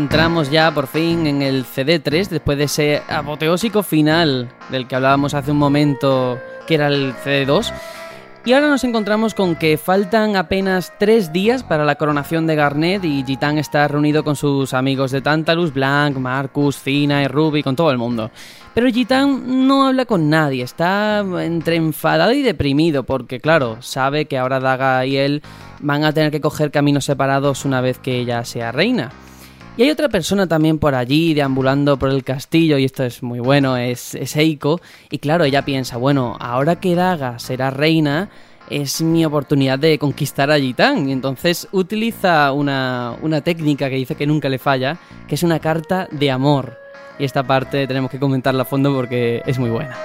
Entramos 0.00 0.50
ya 0.50 0.72
por 0.72 0.86
fin 0.86 1.26
en 1.26 1.42
el 1.42 1.66
CD3 1.66 2.28
después 2.28 2.56
de 2.56 2.64
ese 2.64 3.02
apoteósico 3.06 3.82
final 3.82 4.48
del 4.70 4.88
que 4.88 4.96
hablábamos 4.96 5.34
hace 5.34 5.50
un 5.50 5.58
momento 5.58 6.38
que 6.66 6.76
era 6.76 6.88
el 6.88 7.14
CD2. 7.22 7.70
Y 8.46 8.54
ahora 8.54 8.68
nos 8.68 8.82
encontramos 8.84 9.34
con 9.34 9.56
que 9.56 9.76
faltan 9.76 10.36
apenas 10.36 10.94
tres 10.98 11.34
días 11.34 11.62
para 11.62 11.84
la 11.84 11.96
coronación 11.96 12.46
de 12.46 12.56
Garnet 12.56 13.04
y 13.04 13.22
Gitan 13.24 13.58
está 13.58 13.86
reunido 13.88 14.24
con 14.24 14.36
sus 14.36 14.72
amigos 14.72 15.10
de 15.10 15.20
Tantalus, 15.20 15.74
Blanc, 15.74 16.16
Marcus, 16.16 16.78
Fina 16.78 17.22
y 17.22 17.28
Ruby, 17.28 17.62
con 17.62 17.76
todo 17.76 17.90
el 17.90 17.98
mundo. 17.98 18.30
Pero 18.72 18.88
Gitan 18.88 19.66
no 19.68 19.86
habla 19.86 20.06
con 20.06 20.30
nadie, 20.30 20.62
está 20.62 21.18
entre 21.40 21.76
enfadado 21.76 22.32
y 22.32 22.40
deprimido 22.40 23.02
porque 23.04 23.38
claro, 23.38 23.82
sabe 23.82 24.24
que 24.24 24.38
ahora 24.38 24.60
Daga 24.60 25.04
y 25.04 25.18
él 25.18 25.42
van 25.80 26.04
a 26.04 26.12
tener 26.14 26.30
que 26.30 26.40
coger 26.40 26.70
caminos 26.70 27.04
separados 27.04 27.66
una 27.66 27.82
vez 27.82 27.98
que 27.98 28.18
ella 28.18 28.46
sea 28.46 28.72
reina. 28.72 29.10
Y 29.80 29.84
hay 29.84 29.90
otra 29.90 30.10
persona 30.10 30.46
también 30.46 30.78
por 30.78 30.94
allí, 30.94 31.32
deambulando 31.32 31.98
por 31.98 32.10
el 32.10 32.22
castillo, 32.22 32.76
y 32.76 32.84
esto 32.84 33.02
es 33.02 33.22
muy 33.22 33.40
bueno, 33.40 33.78
es, 33.78 34.14
Eiko. 34.36 34.78
Y 35.10 35.20
claro, 35.20 35.44
ella 35.44 35.64
piensa, 35.64 35.96
bueno, 35.96 36.36
ahora 36.38 36.76
que 36.78 36.94
Daga 36.94 37.38
será 37.38 37.70
reina, 37.70 38.28
es 38.68 39.00
mi 39.00 39.24
oportunidad 39.24 39.78
de 39.78 39.98
conquistar 39.98 40.50
a 40.50 40.58
Gitán. 40.58 41.08
Y 41.08 41.12
entonces 41.12 41.66
utiliza 41.72 42.52
una, 42.52 43.16
una 43.22 43.40
técnica 43.40 43.88
que 43.88 43.96
dice 43.96 44.16
que 44.16 44.26
nunca 44.26 44.50
le 44.50 44.58
falla, 44.58 44.98
que 45.26 45.36
es 45.36 45.42
una 45.42 45.60
carta 45.60 46.08
de 46.10 46.30
amor. 46.30 46.78
Y 47.18 47.24
esta 47.24 47.42
parte 47.42 47.86
tenemos 47.86 48.10
que 48.10 48.20
comentarla 48.20 48.64
a 48.64 48.66
fondo 48.66 48.94
porque 48.94 49.40
es 49.46 49.58
muy 49.58 49.70
buena. 49.70 49.96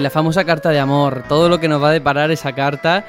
La 0.00 0.10
famosa 0.10 0.44
carta 0.44 0.70
de 0.70 0.78
amor, 0.78 1.24
todo 1.28 1.48
lo 1.48 1.60
que 1.60 1.68
nos 1.68 1.82
va 1.82 1.90
a 1.90 1.92
deparar 1.92 2.30
esa 2.30 2.52
carta. 2.54 3.04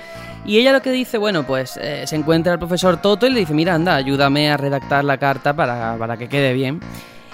Y 0.46 0.58
ella 0.58 0.74
lo 0.74 0.82
que 0.82 0.92
dice, 0.92 1.18
bueno, 1.18 1.44
pues 1.44 1.78
eh, 1.82 2.04
se 2.06 2.16
encuentra 2.16 2.54
el 2.54 2.60
profesor 2.60 3.02
Toto 3.02 3.28
y 3.28 3.32
le 3.32 3.40
dice, 3.40 3.54
mira, 3.54 3.76
anda, 3.76 3.96
ayúdame 3.96 4.52
a 4.52 4.58
redactar 4.58 5.04
la 5.06 5.18
carta 5.18 5.56
para, 5.56 5.96
para 5.98 6.18
que 6.18 6.28
quede 6.28 6.54
bien. 6.54 6.80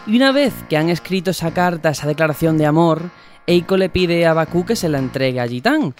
Y 0.05 0.15
una 0.17 0.31
vez 0.31 0.53
que 0.69 0.77
han 0.77 0.89
escrito 0.89 1.31
esa 1.31 1.51
carta, 1.51 1.89
esa 1.89 2.07
declaración 2.07 2.57
de 2.57 2.65
amor, 2.65 3.09
Eiko 3.45 3.77
le 3.77 3.89
pide 3.89 4.25
a 4.25 4.33
Baku 4.33 4.65
que 4.65 4.75
se 4.75 4.89
la 4.89 4.99
entregue 4.99 5.39
a 5.39 5.47
Jitan. 5.47 5.93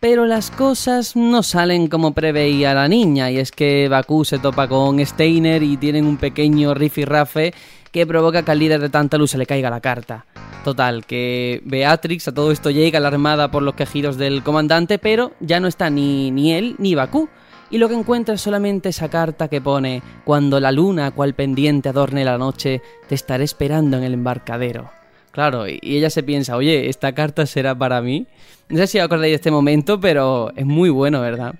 Pero 0.00 0.26
las 0.26 0.50
cosas 0.50 1.14
no 1.14 1.44
salen 1.44 1.86
como 1.86 2.12
preveía 2.12 2.74
la 2.74 2.88
niña, 2.88 3.30
y 3.30 3.38
es 3.38 3.52
que 3.52 3.88
Baku 3.88 4.24
se 4.24 4.40
topa 4.40 4.66
con 4.66 5.04
Steiner 5.04 5.62
y 5.62 5.76
tienen 5.76 6.06
un 6.06 6.16
pequeño 6.16 6.74
rifirrafe 6.74 7.54
que 7.92 8.06
provoca 8.06 8.42
que 8.42 8.50
al 8.50 8.58
líder 8.58 8.80
de 8.80 8.88
Tantalus 8.88 9.30
se 9.30 9.38
le 9.38 9.46
caiga 9.46 9.70
la 9.70 9.80
carta. 9.80 10.26
Total, 10.64 11.04
que 11.04 11.60
Beatrix 11.64 12.28
a 12.28 12.34
todo 12.34 12.50
esto 12.50 12.70
llega 12.70 12.98
alarmada 12.98 13.50
por 13.50 13.62
los 13.62 13.74
quejidos 13.74 14.16
del 14.16 14.42
comandante, 14.42 14.98
pero 14.98 15.32
ya 15.40 15.60
no 15.60 15.68
está 15.68 15.90
ni, 15.90 16.30
ni 16.30 16.52
él 16.52 16.74
ni 16.78 16.94
Bakú. 16.94 17.28
Y 17.70 17.78
lo 17.78 17.88
que 17.88 17.94
encuentra 17.94 18.34
es 18.34 18.40
solamente 18.40 18.90
esa 18.90 19.08
carta 19.08 19.48
que 19.48 19.60
pone, 19.60 20.02
cuando 20.24 20.60
la 20.60 20.72
luna, 20.72 21.10
cual 21.10 21.34
pendiente 21.34 21.88
adorne 21.88 22.24
la 22.24 22.38
noche, 22.38 22.82
te 23.08 23.14
estaré 23.14 23.44
esperando 23.44 23.96
en 23.96 24.04
el 24.04 24.14
embarcadero. 24.14 24.90
Claro, 25.32 25.66
y 25.66 25.80
ella 25.82 26.10
se 26.10 26.22
piensa, 26.22 26.56
oye, 26.56 26.90
¿esta 26.90 27.12
carta 27.12 27.46
será 27.46 27.74
para 27.74 28.02
mí? 28.02 28.26
No 28.68 28.76
sé 28.78 28.86
si 28.86 28.98
acordáis 28.98 29.32
de 29.32 29.36
este 29.36 29.50
momento, 29.50 29.98
pero 29.98 30.52
es 30.54 30.66
muy 30.66 30.90
bueno, 30.90 31.22
¿verdad? 31.22 31.54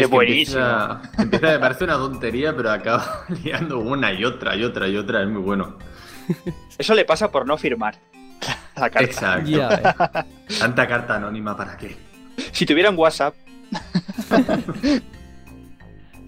Es, 0.00 0.10
buenísimo. 0.10 0.62
Empieza, 1.18 1.46
me 1.46 1.58
parece 1.58 1.84
una 1.84 1.94
tontería, 1.94 2.54
pero 2.54 2.70
acaba 2.70 3.24
liando 3.44 3.78
una 3.78 4.12
y 4.12 4.24
otra 4.24 4.54
y 4.56 4.64
otra 4.64 4.88
y 4.88 4.96
otra. 4.96 5.22
Es 5.22 5.28
muy 5.28 5.42
bueno. 5.42 5.76
Eso 6.78 6.94
le 6.94 7.04
pasa 7.04 7.30
por 7.30 7.46
no 7.46 7.56
firmar 7.56 7.96
la 8.76 8.90
carta. 8.90 9.40
Exacto. 9.40 10.26
Tanta 10.58 10.86
carta 10.86 11.16
anónima, 11.16 11.56
¿para 11.56 11.76
qué? 11.76 11.96
Si 12.52 12.66
tuvieran 12.66 12.96
WhatsApp. 12.98 13.34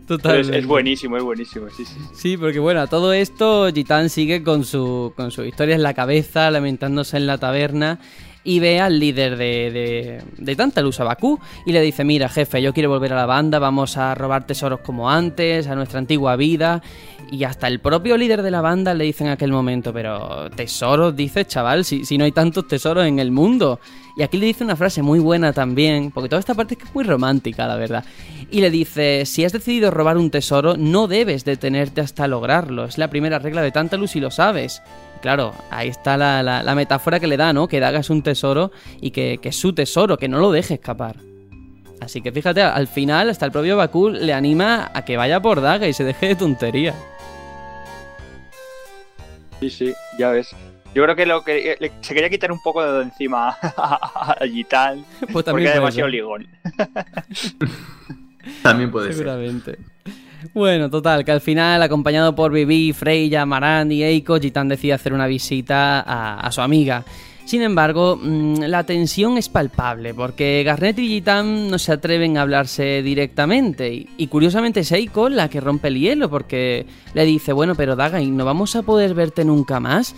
Total. 0.07 0.55
Es, 0.55 0.67
buenísimo, 0.67 1.19
es 1.19 1.23
buenísimo, 1.23 1.69
sí, 1.69 1.85
sí. 1.85 1.99
Sí, 2.15 2.37
porque 2.39 2.59
bueno, 2.59 2.81
a 2.81 2.87
todo 2.87 3.13
esto 3.13 3.71
Gitan 3.71 4.09
sigue 4.09 4.43
con 4.43 4.65
su, 4.65 5.13
con 5.15 5.31
su 5.31 5.45
historia 5.45 5.75
en 5.75 5.83
la 5.83 5.93
cabeza, 5.93 6.51
lamentándose 6.51 7.19
en 7.19 7.27
la 7.27 7.37
taberna 7.37 8.01
y 8.45 8.61
ve 8.61 8.81
al 8.81 8.99
líder 8.99 9.37
de, 9.37 9.71
de, 9.71 10.23
de 10.37 10.57
Tantalus, 10.57 11.01
a 11.01 11.19
y 11.67 11.73
le 11.73 11.81
dice, 11.81 12.05
mira 12.05 12.29
jefe, 12.29 12.63
yo 12.63 12.73
quiero 12.73 12.89
volver 12.89 13.13
a 13.13 13.17
la 13.17 13.27
banda, 13.27 13.59
vamos 13.59 13.97
a 13.97 14.15
robar 14.15 14.47
tesoros 14.47 14.81
como 14.81 15.11
antes, 15.11 15.67
a 15.67 15.75
nuestra 15.75 15.99
antigua 15.99 16.37
vida. 16.37 16.83
Y 17.31 17.45
hasta 17.45 17.67
el 17.67 17.81
propio 17.81 18.17
líder 18.17 18.43
de 18.43 18.51
la 18.51 18.63
banda 18.63 18.95
le 18.95 19.05
dice 19.05 19.25
en 19.25 19.31
aquel 19.31 19.53
momento, 19.53 19.93
pero 19.93 20.49
tesoros, 20.51 21.15
dice 21.15 21.45
chaval, 21.45 21.85
si, 21.85 22.05
si 22.05 22.17
no 22.17 22.25
hay 22.25 22.33
tantos 22.33 22.67
tesoros 22.67 23.05
en 23.05 23.19
el 23.19 23.31
mundo. 23.31 23.81
Y 24.17 24.23
aquí 24.23 24.37
le 24.39 24.47
dice 24.47 24.65
una 24.65 24.77
frase 24.77 25.03
muy 25.03 25.19
buena 25.21 25.53
también, 25.53 26.11
porque 26.11 26.29
toda 26.29 26.41
esta 26.41 26.55
parte 26.55 26.75
es, 26.75 26.79
que 26.79 26.87
es 26.87 26.95
muy 26.95 27.05
romántica, 27.05 27.67
la 27.67 27.77
verdad. 27.77 28.05
Y 28.51 28.61
le 28.61 28.71
dice, 28.71 29.27
si 29.27 29.45
has 29.45 29.53
decidido 29.53 29.91
robar 29.91 30.17
un 30.17 30.31
tesoro, 30.31 30.77
no 30.77 31.07
debes 31.07 31.45
detenerte 31.45 32.01
hasta 32.01 32.27
lograrlo. 32.27 32.87
Es 32.87 32.99
la 32.99 33.11
primera 33.11 33.39
regla 33.39 33.63
de 33.63 33.71
Tantalus 33.71 34.17
y 34.17 34.21
lo 34.21 34.31
sabes. 34.31 34.83
Claro, 35.21 35.55
ahí 35.71 35.89
está 35.89 36.17
la, 36.17 36.75
metáfora 36.75 37.19
que 37.19 37.27
le 37.27 37.37
da, 37.37 37.53
¿no? 37.53 37.69
Que 37.69 37.81
Daga 37.81 38.01
es 38.01 38.11
un 38.11 38.23
tesoro 38.23 38.71
y 39.01 39.11
que, 39.11 39.39
es 39.43 39.57
su 39.57 39.73
tesoro, 39.73 40.17
que 40.17 40.29
no 40.29 40.39
lo 40.39 40.53
deje 40.53 40.75
escapar. 40.75 41.17
Así 42.01 42.23
que 42.23 42.31
fíjate, 42.31 42.63
al 42.63 42.87
final 42.87 43.29
hasta 43.29 43.45
el 43.45 43.53
propio 43.53 43.77
Bakul 43.77 44.25
le 44.25 44.33
anima 44.33 44.91
a 44.95 45.05
que 45.05 45.17
vaya 45.17 45.41
por 45.41 45.61
Daga 45.61 45.89
y 45.89 45.93
se 45.93 46.05
deje 46.05 46.29
de 46.29 46.37
tontería. 46.37 46.95
Sí, 49.61 49.71
sí, 49.71 49.95
ya 50.19 50.31
ves. 50.31 50.55
Yo 50.95 51.03
creo 51.03 51.17
que 51.17 51.27
lo 51.27 51.43
que 51.43 51.93
se 52.01 52.15
quería 52.15 52.31
quitar 52.31 52.51
un 52.51 52.61
poco 52.63 52.85
de 52.85 53.03
encima 53.03 53.49
a, 53.77 54.37
Gitan. 54.45 55.05
Pues 55.33 55.45
también 55.45 55.45
porque 55.45 55.65
era 55.65 55.75
demasiado 55.75 56.09
ligón. 56.09 56.47
también 58.63 58.91
puede 58.91 59.09
ser. 59.09 59.17
Seguramente. 59.17 59.79
Bueno, 60.55 60.89
total, 60.89 61.25
que 61.25 61.33
al 61.33 61.41
final, 61.41 61.83
acompañado 61.83 62.35
por 62.35 62.53
Vivi, 62.53 62.93
Freya, 62.93 63.45
Maran 63.45 63.91
y 63.91 64.05
Eiko, 64.05 64.39
Gitan 64.39 64.69
decide 64.69 64.93
hacer 64.93 65.13
una 65.13 65.27
visita 65.27 66.01
a, 66.01 66.53
su 66.53 66.61
amiga. 66.61 67.05
Sin 67.45 67.63
embargo, 67.63 68.17
mm, 68.23 68.61
la 68.61 68.85
tensión 68.85 69.37
es 69.37 69.49
palpable, 69.49 70.15
porque 70.15 70.63
Garnet 70.65 70.99
y 70.99 71.09
Gitan 71.09 71.69
no 71.69 71.79
se 71.79 71.93
atreven 71.93 72.37
a 72.37 72.43
hablarse 72.43 73.03
directamente. 73.03 74.07
Y, 74.17 74.27
curiosamente 74.29 74.81
es 74.81 74.93
Eiko 74.93 75.29
la 75.29 75.49
que 75.49 75.61
rompe 75.61 75.89
el 75.89 75.99
hielo, 75.99 76.31
porque 76.31 76.87
le 77.15 77.25
dice, 77.25 77.53
bueno, 77.53 77.75
pero 77.75 77.97
Dagai, 77.97 78.31
¿no 78.31 78.45
vamos 78.45 78.77
a 78.77 78.83
poder 78.83 79.15
verte 79.15 79.45
nunca 79.45 79.81
más? 79.81 80.15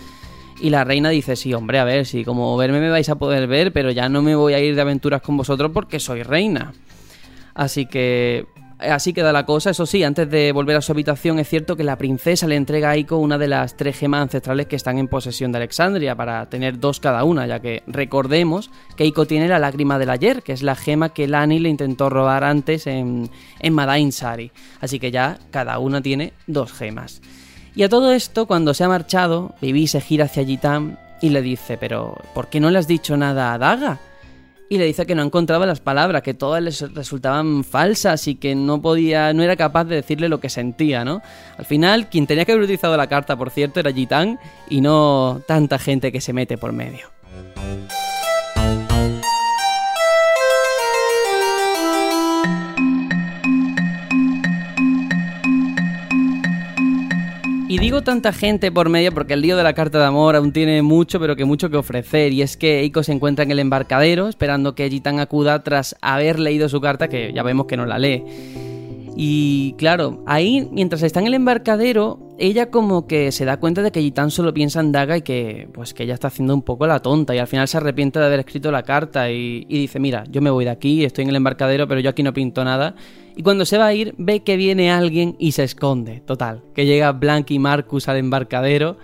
Y 0.59 0.69
la 0.69 0.83
reina 0.83 1.09
dice, 1.09 1.35
sí, 1.35 1.53
hombre, 1.55 1.79
a 1.79 1.83
ver, 1.83 2.05
sí, 2.05 2.23
como 2.23 2.55
verme 2.57 2.79
me 2.79 2.89
vais 2.89 3.09
a 3.09 3.15
poder 3.15 3.47
ver, 3.47 3.73
pero 3.73 3.89
ya 3.89 4.07
no 4.07 4.21
me 4.21 4.35
voy 4.35 4.53
a 4.53 4.59
ir 4.59 4.75
de 4.75 4.81
aventuras 4.81 5.23
con 5.23 5.35
vosotros 5.35 5.71
porque 5.73 5.99
soy 5.99 6.21
reina. 6.21 6.73
Así 7.55 7.87
que 7.87 8.45
Así 8.81 9.13
queda 9.13 9.31
la 9.31 9.45
cosa. 9.45 9.69
Eso 9.69 9.85
sí, 9.85 10.03
antes 10.03 10.29
de 10.29 10.51
volver 10.51 10.75
a 10.75 10.81
su 10.81 10.91
habitación, 10.91 11.39
es 11.39 11.47
cierto 11.47 11.75
que 11.75 11.83
la 11.83 11.97
princesa 11.97 12.47
le 12.47 12.55
entrega 12.55 12.89
a 12.89 12.91
Aiko 12.91 13.17
una 13.17 13.37
de 13.37 13.47
las 13.47 13.77
tres 13.77 13.97
gemas 13.97 14.23
ancestrales 14.23 14.67
que 14.67 14.75
están 14.75 14.97
en 14.97 15.07
posesión 15.07 15.51
de 15.51 15.59
Alexandria, 15.59 16.15
para 16.15 16.47
tener 16.47 16.79
dos 16.79 16.99
cada 16.99 17.23
una, 17.23 17.45
ya 17.45 17.59
que 17.59 17.83
recordemos 17.87 18.71
que 18.95 19.03
Aiko 19.03 19.25
tiene 19.25 19.47
la 19.47 19.59
lágrima 19.59 19.99
del 19.99 20.09
ayer, 20.09 20.41
que 20.41 20.53
es 20.53 20.63
la 20.63 20.75
gema 20.75 21.13
que 21.13 21.27
Lani 21.27 21.59
le 21.59 21.69
intentó 21.69 22.09
robar 22.09 22.43
antes 22.43 22.87
en, 22.87 23.29
en 23.59 23.73
Madain 23.73 24.11
Sari. 24.11 24.51
Así 24.79 24.99
que 24.99 25.11
ya 25.11 25.37
cada 25.51 25.77
una 25.79 26.01
tiene 26.01 26.33
dos 26.47 26.73
gemas. 26.73 27.21
Y 27.75 27.83
a 27.83 27.89
todo 27.89 28.11
esto, 28.11 28.47
cuando 28.47 28.73
se 28.73 28.83
ha 28.83 28.89
marchado, 28.89 29.55
Vivi 29.61 29.87
se 29.87 30.01
gira 30.01 30.25
hacia 30.25 30.43
Gitam 30.43 30.97
y 31.21 31.29
le 31.29 31.41
dice: 31.41 31.77
Pero, 31.77 32.17
¿por 32.33 32.47
qué 32.47 32.59
no 32.59 32.69
le 32.69 32.79
has 32.79 32.87
dicho 32.87 33.15
nada 33.15 33.53
a 33.53 33.57
Daga? 33.57 33.99
Y 34.71 34.77
le 34.77 34.85
dice 34.85 35.05
que 35.05 35.15
no 35.15 35.21
encontraba 35.21 35.65
las 35.65 35.81
palabras, 35.81 36.21
que 36.21 36.33
todas 36.33 36.63
les 36.63 36.79
resultaban 36.93 37.65
falsas 37.65 38.25
y 38.29 38.35
que 38.35 38.55
no 38.55 38.81
podía, 38.81 39.33
no 39.33 39.43
era 39.43 39.57
capaz 39.57 39.83
de 39.83 39.97
decirle 39.97 40.29
lo 40.29 40.39
que 40.39 40.47
sentía, 40.47 41.03
¿no? 41.03 41.21
Al 41.57 41.65
final, 41.65 42.09
quien 42.09 42.25
tenía 42.25 42.45
que 42.45 42.53
haber 42.53 42.63
utilizado 42.63 42.95
la 42.95 43.07
carta, 43.07 43.35
por 43.35 43.49
cierto, 43.49 43.81
era 43.81 43.91
Gitán 43.91 44.39
y 44.69 44.79
no 44.79 45.41
tanta 45.45 45.77
gente 45.77 46.13
que 46.13 46.21
se 46.21 46.31
mete 46.31 46.57
por 46.57 46.71
medio. 46.71 47.09
Y 57.71 57.79
digo 57.79 58.01
tanta 58.01 58.33
gente 58.33 58.69
por 58.69 58.89
medio 58.89 59.13
porque 59.13 59.31
el 59.31 59.41
lío 59.41 59.55
de 59.55 59.63
la 59.63 59.71
carta 59.71 59.97
de 59.97 60.03
amor 60.03 60.35
aún 60.35 60.51
tiene 60.51 60.81
mucho, 60.81 61.21
pero 61.21 61.37
que 61.37 61.45
mucho 61.45 61.69
que 61.69 61.77
ofrecer. 61.77 62.33
Y 62.33 62.41
es 62.41 62.57
que 62.57 62.81
Eiko 62.81 63.01
se 63.01 63.13
encuentra 63.13 63.45
en 63.45 63.51
el 63.51 63.59
embarcadero 63.59 64.27
esperando 64.27 64.75
que 64.75 64.89
Jitan 64.89 65.21
acuda 65.21 65.63
tras 65.63 65.95
haber 66.01 66.37
leído 66.37 66.67
su 66.67 66.81
carta, 66.81 67.07
que 67.07 67.31
ya 67.33 67.43
vemos 67.43 67.67
que 67.67 67.77
no 67.77 67.85
la 67.85 67.97
lee. 67.97 68.25
Y 69.15 69.73
claro, 69.77 70.23
ahí 70.25 70.67
mientras 70.71 71.03
está 71.03 71.19
en 71.19 71.27
el 71.27 71.33
embarcadero, 71.33 72.19
ella 72.39 72.71
como 72.71 73.07
que 73.07 73.31
se 73.31 73.45
da 73.45 73.57
cuenta 73.57 73.81
de 73.81 73.91
que 73.91 74.01
Jitan 74.01 74.31
solo 74.31 74.53
piensa 74.53 74.79
en 74.79 74.91
Daga 74.91 75.17
y 75.17 75.21
que 75.21 75.67
pues 75.73 75.93
que 75.93 76.03
ella 76.03 76.13
está 76.13 76.27
haciendo 76.27 76.53
un 76.53 76.61
poco 76.61 76.87
la 76.87 77.01
tonta 77.01 77.35
y 77.35 77.39
al 77.39 77.47
final 77.47 77.67
se 77.67 77.77
arrepiente 77.77 78.19
de 78.19 78.25
haber 78.25 78.39
escrito 78.39 78.71
la 78.71 78.83
carta 78.83 79.29
y, 79.29 79.65
y 79.67 79.79
dice, 79.79 79.99
mira, 79.99 80.23
yo 80.29 80.41
me 80.41 80.49
voy 80.49 80.65
de 80.65 80.71
aquí, 80.71 81.03
estoy 81.03 81.23
en 81.23 81.29
el 81.29 81.35
embarcadero, 81.35 81.87
pero 81.87 81.99
yo 81.99 82.09
aquí 82.09 82.23
no 82.23 82.33
pinto 82.33 82.63
nada 82.63 82.95
y 83.35 83.43
cuando 83.43 83.65
se 83.65 83.77
va 83.77 83.87
a 83.87 83.93
ir 83.93 84.13
ve 84.17 84.41
que 84.41 84.57
viene 84.57 84.91
alguien 84.91 85.35
y 85.39 85.53
se 85.53 85.63
esconde. 85.63 86.21
Total, 86.21 86.63
que 86.73 86.85
llega 86.85 87.11
Blank 87.11 87.51
y 87.51 87.59
Marcus 87.59 88.07
al 88.07 88.17
embarcadero 88.17 88.97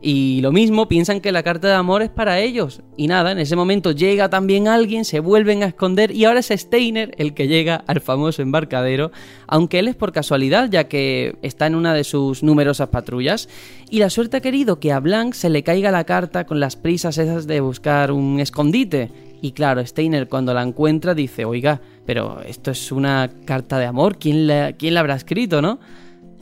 Y 0.00 0.40
lo 0.42 0.52
mismo, 0.52 0.86
piensan 0.86 1.20
que 1.20 1.32
la 1.32 1.42
carta 1.42 1.66
de 1.66 1.74
amor 1.74 2.02
es 2.02 2.08
para 2.08 2.38
ellos. 2.38 2.82
Y 2.96 3.08
nada, 3.08 3.32
en 3.32 3.38
ese 3.38 3.56
momento 3.56 3.90
llega 3.90 4.30
también 4.30 4.68
alguien, 4.68 5.04
se 5.04 5.18
vuelven 5.18 5.64
a 5.64 5.66
esconder 5.66 6.12
y 6.12 6.24
ahora 6.24 6.38
es 6.38 6.52
Steiner 6.54 7.14
el 7.18 7.34
que 7.34 7.48
llega 7.48 7.82
al 7.86 8.00
famoso 8.00 8.40
embarcadero, 8.40 9.10
aunque 9.48 9.80
él 9.80 9.88
es 9.88 9.96
por 9.96 10.12
casualidad, 10.12 10.70
ya 10.70 10.84
que 10.84 11.36
está 11.42 11.66
en 11.66 11.74
una 11.74 11.94
de 11.94 12.04
sus 12.04 12.44
numerosas 12.44 12.90
patrullas. 12.90 13.48
Y 13.90 13.98
la 13.98 14.08
suerte 14.08 14.36
ha 14.36 14.40
querido 14.40 14.78
que 14.78 14.92
a 14.92 15.00
Blanc 15.00 15.34
se 15.34 15.50
le 15.50 15.64
caiga 15.64 15.90
la 15.90 16.04
carta 16.04 16.46
con 16.46 16.60
las 16.60 16.76
prisas 16.76 17.18
esas 17.18 17.48
de 17.48 17.60
buscar 17.60 18.12
un 18.12 18.38
escondite. 18.38 19.10
Y 19.42 19.52
claro, 19.52 19.84
Steiner 19.84 20.28
cuando 20.28 20.54
la 20.54 20.62
encuentra 20.62 21.14
dice, 21.14 21.44
oiga, 21.44 21.80
pero 22.06 22.40
esto 22.42 22.70
es 22.70 22.92
una 22.92 23.30
carta 23.44 23.78
de 23.78 23.86
amor, 23.86 24.18
¿quién 24.18 24.46
la, 24.46 24.72
quién 24.74 24.94
la 24.94 25.00
habrá 25.00 25.16
escrito, 25.16 25.60
no? 25.60 25.80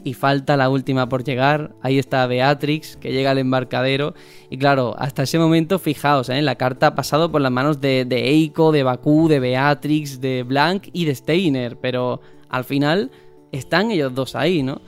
Y 0.07 0.15
falta 0.15 0.57
la 0.57 0.71
última 0.71 1.09
por 1.09 1.25
llegar. 1.25 1.75
Ahí 1.83 1.99
está 1.99 2.25
Beatrix, 2.29 2.97
que 2.97 3.11
llega 3.11 3.33
al 3.33 3.39
embarcadero. 3.39 4.15
Y 4.51 4.57
claro, 4.57 4.95
hasta 4.99 5.25
ese 5.25 5.37
momento, 5.37 5.81
fijaos, 5.81 6.29
¿eh? 6.29 6.41
la 6.43 6.55
carta 6.55 6.87
ha 6.87 6.95
pasado 6.95 7.33
por 7.33 7.41
las 7.41 7.51
manos 7.51 7.81
de, 7.81 8.07
Eiko, 8.09 8.71
de 8.71 8.85
Bakú, 8.85 9.27
de 9.27 9.41
Beatrix, 9.41 10.21
de 10.21 10.45
Blanc 10.45 10.87
y 10.93 11.07
de 11.07 11.15
Steiner. 11.17 11.77
Pero 11.79 12.21
al 12.49 12.63
final 12.63 13.11
están 13.51 13.91
ellos 13.91 14.15
dos 14.15 14.37
ahí, 14.37 14.63
¿no? 14.63 14.81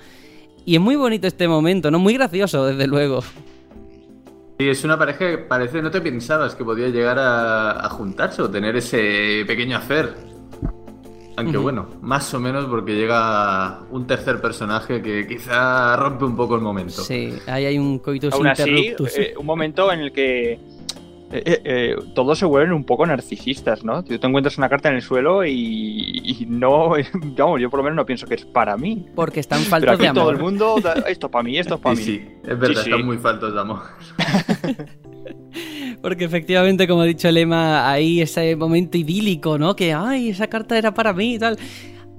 Y 0.65 0.77
es 0.77 0.81
muy 0.81 0.95
bonito 0.95 1.27
este 1.27 1.49
momento, 1.49 1.91
¿no? 1.91 1.99
Muy 1.99 2.15
gracioso, 2.15 2.65
desde 2.67 2.87
luego. 2.87 3.21
Sí, 4.61 4.69
es 4.69 4.85
una 4.85 4.97
pareja 4.97 5.31
que 5.31 5.39
parece 5.39 5.83
no 5.83 5.91
te 5.91 6.01
pensabas 6.01 6.55
que 6.55 6.63
podía 6.63 6.91
llegar 6.91 7.19
a, 7.19 7.85
a 7.85 7.89
juntarse 7.89 8.41
o 8.41 8.49
tener 8.49 8.77
ese 8.77 9.43
pequeño 9.49 9.79
hacer. 9.79 10.28
Aunque 11.39 11.57
bueno, 11.59 11.87
más 12.03 12.33
o 12.35 12.41
menos 12.41 12.67
porque 12.67 12.95
llega 12.95 13.81
un 13.91 14.07
tercer 14.07 14.41
personaje 14.41 15.01
que 15.03 15.27
quizá 15.27 15.97
rompe 15.97 16.25
un 16.25 16.37
poco 16.37 16.55
el 16.57 16.61
momento. 16.61 17.03
Sí, 17.03 17.33
ahí 17.47 17.65
hay 17.67 17.79
un 17.79 17.99
coitus 17.99 18.33
Aún 18.35 18.47
así, 18.49 18.95
eh, 19.17 19.35
un 19.39 19.47
momento 19.47 19.91
en 19.93 20.01
el 20.01 20.13
que 20.13 20.53
eh, 20.53 20.61
eh, 21.31 21.61
eh, 21.65 21.97
todos 22.15 22.39
se 22.39 22.47
vuelven 22.47 22.73
un 22.73 22.85
poco 22.85 23.05
narcisistas, 23.05 23.85
¿no? 23.85 24.03
Tú 24.03 24.19
te 24.19 24.27
encuentras 24.27 24.57
una 24.57 24.69
carta 24.69 24.89
en 24.89 24.95
el 24.97 25.03
suelo 25.03 25.45
y, 25.45 25.53
y 26.25 26.47
no, 26.49 26.93
vamos, 27.37 27.61
yo 27.61 27.69
por 27.69 27.79
lo 27.81 27.85
menos 27.85 27.97
no 27.97 28.07
pienso 28.07 28.27
que 28.27 28.35
es 28.37 28.45
para 28.47 28.77
mí. 28.79 29.07
Porque 29.15 29.41
están 29.41 29.59
Pero 29.61 29.71
faltos 29.71 29.91
aquí 29.95 30.03
de 30.05 30.09
amor. 30.09 30.23
todo 30.23 30.31
el 30.31 30.39
mundo, 30.39 30.77
da- 30.83 30.95
esto 31.07 31.27
es 31.27 31.33
para 31.33 31.43
mí, 31.43 31.59
esto 31.59 31.75
es 31.75 31.81
para 31.83 31.97
Sí, 31.97 32.01
mí. 32.13 32.19
sí, 32.19 32.29
es 32.45 32.59
verdad, 32.59 32.77
Sí, 32.83 32.85
sí. 32.85 32.91
están 32.91 33.05
muy 33.07 33.19
faltos 33.19 33.53
de 33.55 33.61
amor. 33.61 33.81
Porque 36.03 36.25
efectivamente, 36.25 36.87
como 36.87 37.03
ha 37.03 37.05
dicho 37.05 37.31
Lema, 37.31 37.91
ahí 37.91 38.21
ese 38.21 38.55
momento 38.57 38.97
idílico, 38.97 39.59
¿no? 39.59 39.75
Que, 39.75 39.93
ay, 39.93 40.31
esa 40.31 40.47
carta 40.47 40.79
era 40.79 40.95
para 40.95 41.13
mí 41.13 41.35
y 41.35 41.39
tal. 41.39 41.59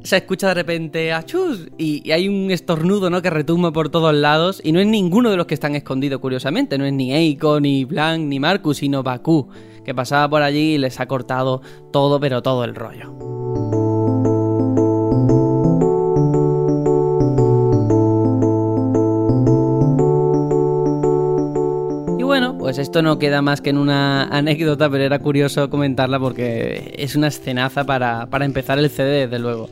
Se 0.04 0.18
escucha 0.18 0.48
de 0.50 0.54
repente 0.54 1.12
¡achus! 1.12 1.68
Y, 1.78 2.08
y 2.08 2.12
hay 2.12 2.30
un 2.30 2.52
estornudo, 2.52 3.10
¿no? 3.10 3.22
Que 3.22 3.30
retumba 3.30 3.72
por 3.72 3.90
todos 3.90 4.14
lados. 4.14 4.62
Y 4.64 4.72
no 4.72 4.80
es 4.80 4.88
ninguno 4.88 5.32
de 5.32 5.38
los 5.38 5.46
que 5.46 5.54
están 5.54 5.76
escondidos, 5.76 6.20
curiosamente. 6.20 6.78
No 6.78 6.86
es 6.86 6.94
ni 6.94 7.14
Eiko, 7.14 7.60
ni 7.60 7.86
Blanc, 7.86 8.22
ni 8.24 8.40
Marcus, 8.40 8.78
sino 8.78 9.04
Bakú, 9.04 9.50
que 9.84 9.94
pasaba 9.94 10.30
por 10.30 10.42
allí 10.42 10.76
y 10.76 10.78
les 10.78 11.00
ha 11.00 11.08
cortado 11.08 11.62
todo, 11.92 12.20
pero 12.20 12.42
todo 12.42 12.64
el 12.64 12.76
rollo. 12.76 13.39
Bueno, 22.30 22.56
pues 22.60 22.78
esto 22.78 23.02
no 23.02 23.18
queda 23.18 23.42
más 23.42 23.60
que 23.60 23.72
en 23.72 23.80
una 23.80 24.26
anécdota, 24.26 24.88
pero 24.88 25.04
era 25.04 25.18
curioso 25.18 25.68
comentarla 25.72 26.20
porque 26.20 26.94
es 26.96 27.16
una 27.16 27.30
escenaza 27.30 27.86
para, 27.86 28.28
para 28.28 28.46
empezar 28.46 28.78
el 28.78 28.88
CD, 28.92 29.26
desde 29.26 29.40
luego. 29.40 29.68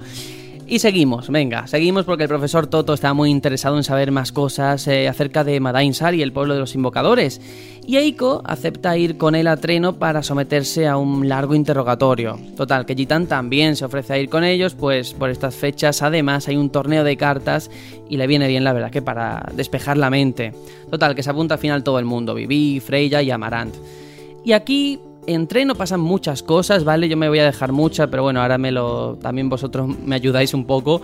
Y 0.70 0.80
seguimos, 0.80 1.30
venga, 1.30 1.66
seguimos 1.66 2.04
porque 2.04 2.24
el 2.24 2.30
profesor 2.30 2.68
Toto 2.68 2.94
está 2.94 3.14
muy 3.14 3.30
interesado 3.30 3.78
en 3.78 3.86
saber 3.86 4.12
más 4.12 4.34
cosas 4.34 4.86
eh, 4.90 5.08
acerca 5.08 5.46
de 5.46 5.62
Madainsar 5.62 6.14
y 6.14 6.22
el 6.22 6.34
pueblo 6.34 6.56
de 6.56 6.60
los 6.60 6.76
invocadores. 6.76 7.40
Y 7.88 7.96
Eiko 7.96 8.42
acepta 8.44 8.98
ir 8.98 9.18
con 9.18 9.34
él 9.34 9.48
a 9.48 9.56
Treno 9.56 9.98
para 9.98 10.24
someterse 10.24 10.86
a 10.86 10.98
un 10.98 11.30
largo 11.30 11.56
interrogatorio. 11.56 12.38
Total, 12.58 12.86
que 12.86 12.96
Gitan 12.96 13.28
también 13.28 13.78
se 13.78 13.86
ofrece 13.86 14.12
a 14.12 14.18
ir 14.18 14.28
con 14.28 14.44
ellos, 14.44 14.76
pues 14.76 15.14
por 15.14 15.30
estas 15.30 15.56
fechas 15.56 16.02
además 16.02 16.50
hay 16.50 16.58
un 16.58 16.70
torneo 16.70 17.06
de 17.06 17.16
cartas 17.16 17.72
y 18.10 18.18
le 18.18 18.28
viene 18.28 18.50
bien 18.50 18.66
la 18.66 18.74
verdad 18.74 18.92
que 18.92 19.02
para 19.02 19.50
despejar 19.56 19.96
la 19.96 20.10
mente. 20.10 20.52
Total, 20.92 21.16
que 21.16 21.24
se 21.24 21.30
apunta 21.30 21.54
al 21.54 21.62
final 21.62 21.82
todo 21.82 21.98
el 21.98 22.06
mundo, 22.06 22.34
Vivi, 22.36 22.82
Freya 22.82 23.22
y 23.22 23.32
Amarant. 23.32 23.74
Y 24.44 24.52
aquí 24.52 25.00
en 25.28 25.48
Treno 25.48 25.76
pasan 25.76 26.00
muchas 26.00 26.42
cosas, 26.42 26.84
¿vale? 26.84 27.10
Yo 27.10 27.18
me 27.18 27.28
voy 27.28 27.40
a 27.40 27.46
dejar 27.46 27.74
muchas, 27.74 28.08
pero 28.08 28.24
bueno, 28.24 28.42
ahora 28.42 28.58
me 28.58 28.72
lo 28.72 29.18
también 29.22 29.50
vosotros 29.50 29.88
me 30.04 30.16
ayudáis 30.16 30.54
un 30.54 30.66
poco. 30.66 31.02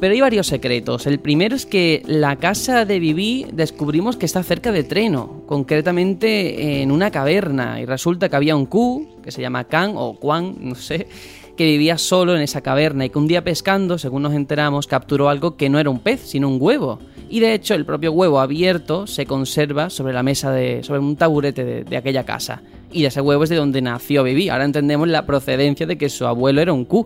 Pero 0.00 0.14
hay 0.14 0.20
varios 0.20 0.46
secretos. 0.46 1.06
El 1.06 1.18
primero 1.18 1.54
es 1.54 1.66
que 1.66 2.02
la 2.06 2.36
casa 2.36 2.84
de 2.84 2.98
Vivi 2.98 3.46
descubrimos 3.52 4.16
que 4.16 4.26
está 4.26 4.42
cerca 4.42 4.72
de 4.72 4.84
Treno, 4.84 5.42
concretamente 5.46 6.82
en 6.82 6.90
una 6.90 7.10
caverna, 7.10 7.80
y 7.80 7.84
resulta 7.84 8.28
que 8.28 8.36
había 8.36 8.56
un 8.56 8.66
Q, 8.66 9.20
que 9.22 9.30
se 9.30 9.40
llama 9.40 9.64
Kan 9.64 9.94
o 9.96 10.14
Quan, 10.14 10.56
no 10.60 10.74
sé, 10.74 11.08
que 11.56 11.64
vivía 11.64 11.98
solo 11.98 12.34
en 12.36 12.42
esa 12.42 12.60
caverna 12.60 13.04
y 13.04 13.10
que 13.10 13.18
un 13.18 13.28
día 13.28 13.44
pescando, 13.44 13.98
según 13.98 14.22
nos 14.22 14.34
enteramos, 14.34 14.86
capturó 14.86 15.28
algo 15.28 15.56
que 15.56 15.68
no 15.68 15.78
era 15.78 15.90
un 15.90 16.00
pez, 16.00 16.20
sino 16.20 16.48
un 16.48 16.58
huevo. 16.60 16.98
Y 17.28 17.40
de 17.40 17.54
hecho, 17.54 17.74
el 17.74 17.86
propio 17.86 18.12
huevo 18.12 18.40
abierto 18.40 19.06
se 19.06 19.26
conserva 19.26 19.90
sobre 19.90 20.12
la 20.12 20.22
mesa 20.22 20.52
de. 20.52 20.82
sobre 20.82 21.00
un 21.00 21.16
taburete 21.16 21.84
de 21.84 21.96
aquella 21.96 22.24
casa. 22.24 22.62
Y 22.94 23.02
de 23.02 23.08
ese 23.08 23.20
huevo 23.20 23.42
es 23.42 23.50
de 23.50 23.56
donde 23.56 23.82
nació 23.82 24.22
Vivi. 24.22 24.48
Ahora 24.48 24.64
entendemos 24.64 25.08
la 25.08 25.26
procedencia 25.26 25.84
de 25.84 25.98
que 25.98 26.08
su 26.08 26.26
abuelo 26.26 26.60
era 26.60 26.72
un 26.72 26.84
Q. 26.84 27.04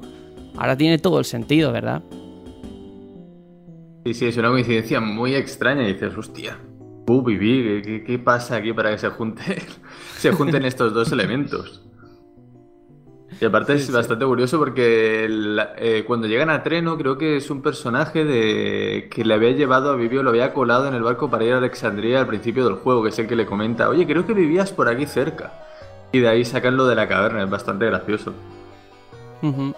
Ahora 0.58 0.76
tiene 0.76 0.99
todo 0.99 1.18
el 1.18 1.25
sentido, 1.25 1.73
¿verdad? 1.73 2.02
Sí, 4.05 4.12
sí, 4.12 4.26
es 4.26 4.36
una 4.36 4.50
coincidencia 4.50 5.00
muy 5.00 5.34
extraña 5.34 5.89
y 5.89 5.94
dices, 5.94 6.15
hostia, 6.17 6.58
uh, 7.07 7.23
Vivi, 7.23 8.02
¿qué, 8.05 8.18
pasa 8.18 8.57
aquí 8.57 8.75
para 8.75 8.91
que 8.91 8.99
se, 8.99 9.08
junte, 9.08 9.62
se 10.18 10.31
junten 10.31 10.67
estos 10.67 10.92
dos 10.92 11.10
elementos? 11.10 11.83
Y 13.41 13.44
aparte 13.47 13.73
es 13.75 13.91
bastante 13.91 14.26
curioso 14.26 14.58
porque 14.58 15.25
el- 15.25 15.58
eh, 15.78 16.05
cuando 16.07 16.26
llegan 16.26 16.50
a 16.50 16.62
Treno 16.62 16.99
creo 16.99 17.17
que 17.17 17.36
es 17.39 17.50
un 17.50 17.62
personaje 17.62 18.26
de 18.26 19.08
que 19.10 19.25
le 19.25 19.33
había 19.33 19.52
llevado 19.52 19.91
a 19.91 19.97
Vivi 19.97 20.18
o 20.18 20.23
lo 20.23 20.31
había 20.31 20.52
colado 20.52 20.86
en 20.86 20.94
el 20.94 21.02
barco 21.02 21.31
para 21.31 21.44
ir 21.44 21.55
a 21.55 21.58
Alexandría 21.58 22.20
al 22.20 22.26
principio 22.26 22.67
del 22.67 22.75
juego, 22.75 23.02
que 23.02 23.08
es 23.08 23.18
el 23.18 23.26
que 23.26 23.36
le 23.36 23.47
comenta, 23.47 23.89
oye, 23.89 24.07
creo 24.07 24.26
que 24.26 24.34
vivías 24.34 24.70
por 24.73 24.89
aquí 24.89 25.07
cerca. 25.07 25.65
Y 26.12 26.20
de 26.20 26.28
ahí 26.28 26.44
sacan 26.44 26.76
lo 26.76 26.86
de 26.86 26.94
la 26.94 27.08
caverna, 27.08 27.42
es 27.42 27.50
bastante 27.50 27.86
gracioso. 27.86 28.32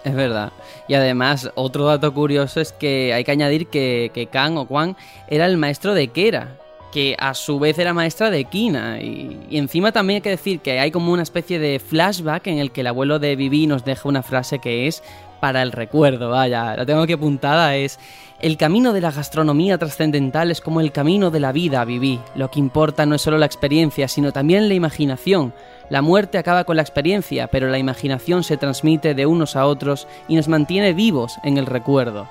Es 0.03 0.15
verdad. 0.15 0.51
Y 0.87 0.95
además, 0.95 1.51
otro 1.55 1.85
dato 1.85 2.13
curioso 2.13 2.59
es 2.61 2.71
que 2.71 3.13
hay 3.13 3.23
que 3.23 3.31
añadir 3.31 3.67
que, 3.67 4.11
que 4.13 4.27
Kang 4.27 4.57
o 4.57 4.65
Quan 4.65 4.95
era 5.27 5.45
el 5.45 5.57
maestro 5.57 5.93
de 5.93 6.07
Kera, 6.07 6.57
que 6.91 7.15
a 7.19 7.33
su 7.35 7.59
vez 7.59 7.77
era 7.77 7.93
maestra 7.93 8.31
de 8.31 8.45
Kina. 8.45 8.99
Y, 9.01 9.39
y 9.49 9.57
encima 9.57 9.91
también 9.91 10.15
hay 10.15 10.21
que 10.21 10.29
decir 10.29 10.61
que 10.61 10.79
hay 10.79 10.89
como 10.89 11.11
una 11.11 11.23
especie 11.23 11.59
de 11.59 11.79
flashback 11.79 12.47
en 12.47 12.57
el 12.57 12.71
que 12.71 12.81
el 12.81 12.87
abuelo 12.87 13.19
de 13.19 13.35
Vivi 13.35 13.67
nos 13.67 13.85
deja 13.85 14.09
una 14.09 14.23
frase 14.23 14.59
que 14.59 14.87
es 14.87 15.03
para 15.39 15.63
el 15.63 15.71
recuerdo, 15.71 16.29
vaya, 16.29 16.77
la 16.77 16.85
tengo 16.85 17.01
aquí 17.01 17.13
apuntada, 17.13 17.75
es 17.75 17.99
el 18.41 18.57
camino 18.57 18.93
de 18.93 19.01
la 19.01 19.11
gastronomía 19.11 19.77
trascendental 19.77 20.51
es 20.51 20.61
como 20.61 20.81
el 20.81 20.91
camino 20.91 21.31
de 21.31 21.39
la 21.39 21.51
vida, 21.51 21.83
Vivi. 21.83 22.19
Lo 22.35 22.49
que 22.49 22.59
importa 22.59 23.05
no 23.05 23.15
es 23.15 23.21
solo 23.21 23.37
la 23.37 23.45
experiencia, 23.45 24.07
sino 24.07 24.31
también 24.31 24.67
la 24.67 24.75
imaginación. 24.75 25.53
La 25.91 26.01
muerte 26.01 26.37
acaba 26.37 26.63
con 26.63 26.77
la 26.77 26.81
experiencia, 26.83 27.47
pero 27.47 27.67
la 27.67 27.77
imaginación 27.77 28.43
se 28.45 28.55
transmite 28.55 29.13
de 29.13 29.25
unos 29.25 29.57
a 29.57 29.65
otros 29.65 30.07
y 30.29 30.35
nos 30.37 30.47
mantiene 30.47 30.93
vivos 30.93 31.35
en 31.43 31.57
el 31.57 31.65
recuerdo. 31.65 32.27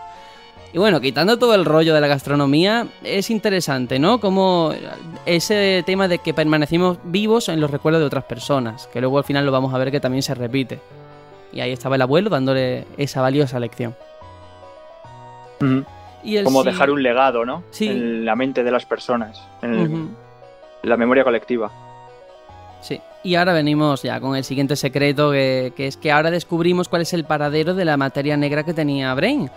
Y 0.72 0.78
bueno, 0.78 0.98
quitando 1.00 1.38
todo 1.38 1.54
el 1.54 1.66
rollo 1.66 1.92
de 1.94 2.00
la 2.00 2.06
gastronomía, 2.06 2.86
es 3.04 3.28
interesante, 3.28 3.98
¿no? 3.98 4.18
Como 4.18 4.72
ese 5.26 5.82
tema 5.84 6.08
de 6.08 6.18
que 6.20 6.32
permanecimos 6.32 6.96
vivos 7.04 7.50
en 7.50 7.60
los 7.60 7.70
recuerdos 7.70 8.00
de 8.00 8.06
otras 8.06 8.24
personas, 8.24 8.86
que 8.92 9.00
luego 9.02 9.18
al 9.18 9.24
final 9.24 9.44
lo 9.44 9.52
vamos 9.52 9.74
a 9.74 9.78
ver 9.78 9.90
que 9.90 10.00
también 10.00 10.22
se 10.22 10.34
repite. 10.34 10.80
Y 11.52 11.60
ahí 11.60 11.72
estaba 11.72 11.96
el 11.96 12.02
abuelo 12.02 12.30
dándole 12.30 12.86
esa 12.96 13.20
valiosa 13.20 13.60
lección. 13.60 13.94
Y 16.22 16.36
el 16.36 16.44
Como 16.44 16.62
sí- 16.62 16.68
dejar 16.70 16.90
un 16.90 17.02
legado, 17.02 17.44
¿no? 17.44 17.62
Sí. 17.72 17.88
En 17.88 18.24
la 18.24 18.36
mente 18.36 18.62
de 18.64 18.70
las 18.70 18.86
personas, 18.86 19.42
en 19.60 20.16
la 20.82 20.96
memoria 20.96 21.24
colectiva. 21.24 21.70
Sí, 22.80 23.00
y 23.22 23.34
ahora 23.34 23.52
venimos 23.52 24.02
ya 24.02 24.20
con 24.20 24.36
el 24.36 24.44
siguiente 24.44 24.76
secreto, 24.76 25.32
que, 25.32 25.72
que 25.76 25.86
es 25.86 25.96
que 25.96 26.10
ahora 26.10 26.30
descubrimos 26.30 26.88
cuál 26.88 27.02
es 27.02 27.12
el 27.12 27.24
paradero 27.24 27.74
de 27.74 27.84
la 27.84 27.96
materia 27.96 28.36
negra 28.36 28.64
que 28.64 28.74
tenía 28.74 29.12
Brain. 29.14 29.50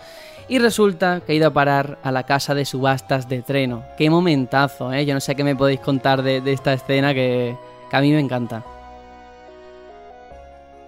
Y 0.46 0.58
resulta 0.58 1.22
que 1.24 1.32
ha 1.32 1.34
ido 1.34 1.48
a 1.48 1.52
parar 1.52 1.98
a 2.02 2.12
la 2.12 2.24
casa 2.24 2.54
de 2.54 2.66
subastas 2.66 3.28
de 3.28 3.40
Treno. 3.40 3.82
Qué 3.96 4.10
momentazo, 4.10 4.92
¿eh? 4.92 5.06
Yo 5.06 5.14
no 5.14 5.20
sé 5.20 5.34
qué 5.34 5.42
me 5.42 5.56
podéis 5.56 5.80
contar 5.80 6.22
de, 6.22 6.42
de 6.42 6.52
esta 6.52 6.74
escena 6.74 7.14
que, 7.14 7.56
que 7.90 7.96
a 7.96 8.00
mí 8.02 8.12
me 8.12 8.20
encanta. 8.20 8.62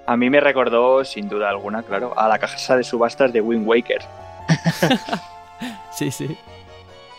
A 0.05 0.17
mí 0.17 0.29
me 0.29 0.41
recordó, 0.41 1.05
sin 1.05 1.29
duda 1.29 1.49
alguna, 1.49 1.83
claro, 1.83 2.13
a 2.19 2.29
la 2.29 2.39
casa 2.39 2.77
de 2.77 2.85
subastas 2.85 3.33
de 3.33 3.41
Wind 3.41 3.67
Waker. 3.67 4.03
Sí, 5.97 6.11
sí. 6.11 6.37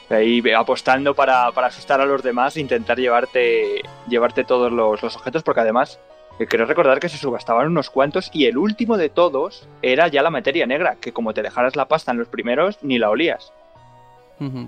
Ahí 0.09 0.41
apostando 0.51 1.13
para, 1.13 1.51
para 1.51 1.67
asustar 1.67 1.99
a 1.99 2.05
los 2.05 2.23
demás 2.23 2.55
e 2.55 2.61
intentar 2.61 2.97
llevarte, 2.97 3.81
llevarte 4.07 4.43
todos 4.45 4.71
los, 4.71 5.01
los 5.01 5.15
objetos, 5.15 5.43
porque 5.43 5.61
además 5.61 5.99
eh, 6.39 6.47
creo 6.47 6.65
recordar 6.65 6.99
que 6.99 7.09
se 7.09 7.17
subastaban 7.17 7.67
unos 7.67 7.89
cuantos 7.89 8.29
y 8.33 8.45
el 8.45 8.57
último 8.57 8.97
de 8.97 9.09
todos 9.09 9.67
era 9.81 10.07
ya 10.07 10.21
la 10.21 10.29
materia 10.29 10.65
negra, 10.65 10.95
que 11.01 11.11
como 11.11 11.33
te 11.33 11.41
dejaras 11.41 11.75
la 11.75 11.87
pasta 11.87 12.11
en 12.11 12.19
los 12.19 12.27
primeros, 12.27 12.77
ni 12.81 12.99
la 12.99 13.09
olías. 13.09 13.51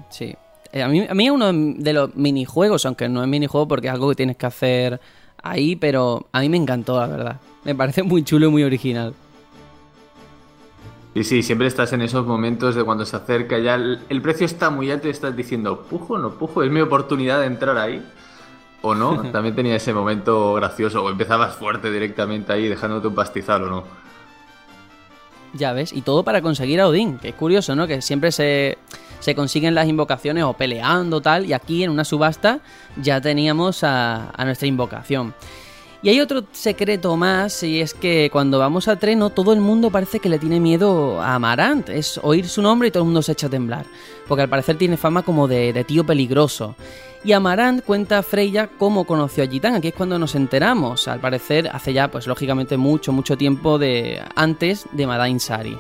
Sí. 0.10 0.36
Eh, 0.72 0.82
a 0.82 0.88
mí, 0.88 1.06
a 1.08 1.14
mí 1.14 1.30
uno 1.30 1.52
de 1.54 1.94
los 1.94 2.16
minijuegos, 2.16 2.86
aunque 2.86 3.08
no 3.08 3.22
es 3.22 3.28
minijuego 3.28 3.68
porque 3.68 3.88
es 3.88 3.94
algo 3.94 4.10
que 4.10 4.16
tienes 4.16 4.38
que 4.38 4.46
hacer 4.46 5.00
ahí, 5.42 5.76
pero 5.76 6.28
a 6.32 6.42
mí 6.42 6.50
me 6.50 6.58
encantó, 6.58 7.00
la 7.00 7.08
verdad. 7.08 7.36
Me 7.64 7.76
parece 7.76 8.04
muy 8.04 8.24
chulo 8.24 8.48
y 8.48 8.52
muy 8.52 8.64
original. 8.64 9.14
Y 11.20 11.26
sí, 11.26 11.44
siempre 11.44 11.68
estás 11.68 11.92
en 11.92 12.02
esos 12.02 12.26
momentos 12.26 12.76
de 12.76 12.84
cuando 12.86 13.06
se 13.06 13.14
acerca 13.14 13.60
ya 13.60 13.76
el, 13.76 14.22
precio 14.22 14.46
está 14.46 14.70
muy 14.70 14.90
alto 14.90 15.10
y 15.10 15.12
estás 15.12 15.36
diciendo, 15.36 15.82
pujo, 15.82 16.18
no 16.18 16.36
pujo, 16.36 16.64
es 16.64 16.72
mi 16.72 16.80
oportunidad 16.80 17.42
de 17.42 17.48
entrar 17.48 17.78
ahí. 17.78 18.02
O 18.82 18.96
no, 18.96 19.22
también 19.34 19.54
tenía 19.54 19.76
ese 19.76 19.94
momento 19.94 20.54
gracioso, 20.54 21.04
o 21.04 21.10
empezabas 21.10 21.58
fuerte 21.58 21.92
directamente 21.92 22.54
ahí 22.54 22.70
dejándote 22.70 23.10
un 23.10 23.16
pastizal 23.16 23.64
o 23.64 23.70
no. 23.70 23.84
Ya 25.52 25.74
ves, 25.74 25.92
y 25.92 26.04
todo 26.04 26.24
para 26.24 26.42
conseguir 26.42 26.80
a 26.80 26.88
Odín, 26.88 27.18
que 27.18 27.28
es 27.28 27.36
curioso, 27.36 27.76
¿no? 27.76 27.86
Que 27.86 28.02
siempre 28.02 28.32
se, 28.32 28.78
se 29.20 29.36
consiguen 29.36 29.76
las 29.76 29.90
invocaciones 29.90 30.46
o 30.46 30.54
peleando 30.54 31.20
tal, 31.20 31.46
y 31.46 31.52
aquí 31.52 31.84
en 31.84 31.90
una 31.90 32.06
subasta 32.06 32.62
ya 32.96 33.20
teníamos 33.20 33.84
a, 33.84 34.30
a 34.30 34.46
nuestra 34.46 34.70
invocación. 34.70 35.34
Y 36.02 36.08
hay 36.08 36.22
otro 36.22 36.44
secreto 36.54 37.18
más, 37.18 37.62
y 37.62 37.82
es 37.82 37.94
que 37.94 38.30
cuando 38.32 38.58
vamos 38.58 38.88
a 38.88 38.96
Treno, 38.96 39.32
todo 39.32 39.52
el 39.52 39.60
mundo 39.60 39.92
parece 39.92 40.22
que 40.22 40.30
le 40.30 40.40
tiene 40.40 40.62
miedo 40.62 41.22
a 41.22 41.36
Amarant. 41.36 41.90
Es 41.90 42.18
oír 42.24 42.48
su 42.48 42.62
nombre 42.62 42.88
y 42.88 42.92
todo 42.92 43.04
el 43.04 43.08
mundo 43.08 43.22
se 43.22 43.34
echa 43.34 43.48
a 43.48 43.50
temblar. 43.50 43.86
Porque 44.26 44.44
al 44.44 44.50
parecer 44.50 44.78
tiene 44.78 44.96
fama 44.96 45.24
como 45.24 45.50
de, 45.50 45.84
tío 45.86 46.06
peligroso. 46.06 46.76
Y 47.26 47.34
Amarant 47.34 47.84
cuenta 47.84 48.20
a 48.20 48.24
Freya 48.24 48.70
cómo 48.78 49.04
conoció 49.04 49.44
a 49.44 49.48
Gitán. 49.48 49.76
Aquí 49.76 49.90
es 49.90 49.94
cuando 49.94 50.18
nos 50.18 50.36
enteramos. 50.36 51.10
Al 51.10 51.20
parecer, 51.20 51.70
hace 51.70 51.92
ya, 51.92 52.10
pues 52.10 52.28
lógicamente, 52.28 52.78
mucho, 52.78 53.12
mucho 53.12 53.36
tiempo 53.36 53.78
de 53.78 54.22
antes 54.36 54.86
de 54.94 55.06
Madain 55.06 55.42
Sari. 55.42 55.78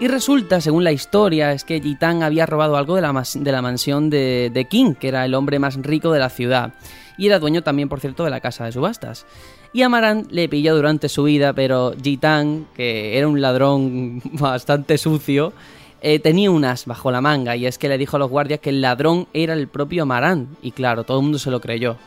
Y 0.00 0.08
resulta, 0.08 0.62
según 0.62 0.84
la 0.84 0.92
historia, 0.92 1.52
es 1.52 1.64
que 1.64 1.82
Gitán 1.82 2.22
había 2.22 2.46
robado 2.46 2.78
algo 2.78 2.96
de 2.96 3.02
la, 3.02 3.22
de 3.34 3.52
la 3.52 3.60
mansión 3.60 4.08
de, 4.08 4.50
de 4.50 4.64
King, 4.64 4.94
que 4.94 5.08
era 5.08 5.26
el 5.26 5.34
hombre 5.34 5.58
más 5.58 5.76
rico 5.76 6.12
de 6.12 6.18
la 6.18 6.30
ciudad 6.30 6.72
y 7.20 7.26
era 7.26 7.38
dueño 7.38 7.62
también, 7.62 7.90
por 7.90 8.00
cierto, 8.00 8.24
de 8.24 8.30
la 8.30 8.40
casa 8.40 8.64
de 8.64 8.72
subastas. 8.72 9.26
Y 9.74 9.82
Amarant 9.82 10.32
le 10.32 10.48
pilló 10.48 10.74
durante 10.74 11.10
su 11.10 11.24
vida, 11.24 11.52
pero 11.52 11.92
Gitán, 12.02 12.66
que 12.74 13.18
era 13.18 13.28
un 13.28 13.42
ladrón 13.42 14.22
bastante 14.32 14.96
sucio, 14.96 15.52
eh, 16.00 16.18
tenía 16.18 16.50
un 16.50 16.64
as 16.64 16.86
bajo 16.86 17.10
la 17.10 17.20
manga 17.20 17.54
y 17.56 17.66
es 17.66 17.76
que 17.76 17.90
le 17.90 17.98
dijo 17.98 18.16
a 18.16 18.20
los 18.20 18.30
guardias 18.30 18.60
que 18.60 18.70
el 18.70 18.80
ladrón 18.80 19.28
era 19.34 19.52
el 19.52 19.68
propio 19.68 20.04
Amarant 20.04 20.48
y 20.62 20.70
claro, 20.70 21.04
todo 21.04 21.18
el 21.18 21.24
mundo 21.24 21.38
se 21.38 21.50
lo 21.50 21.60
creyó. 21.60 21.98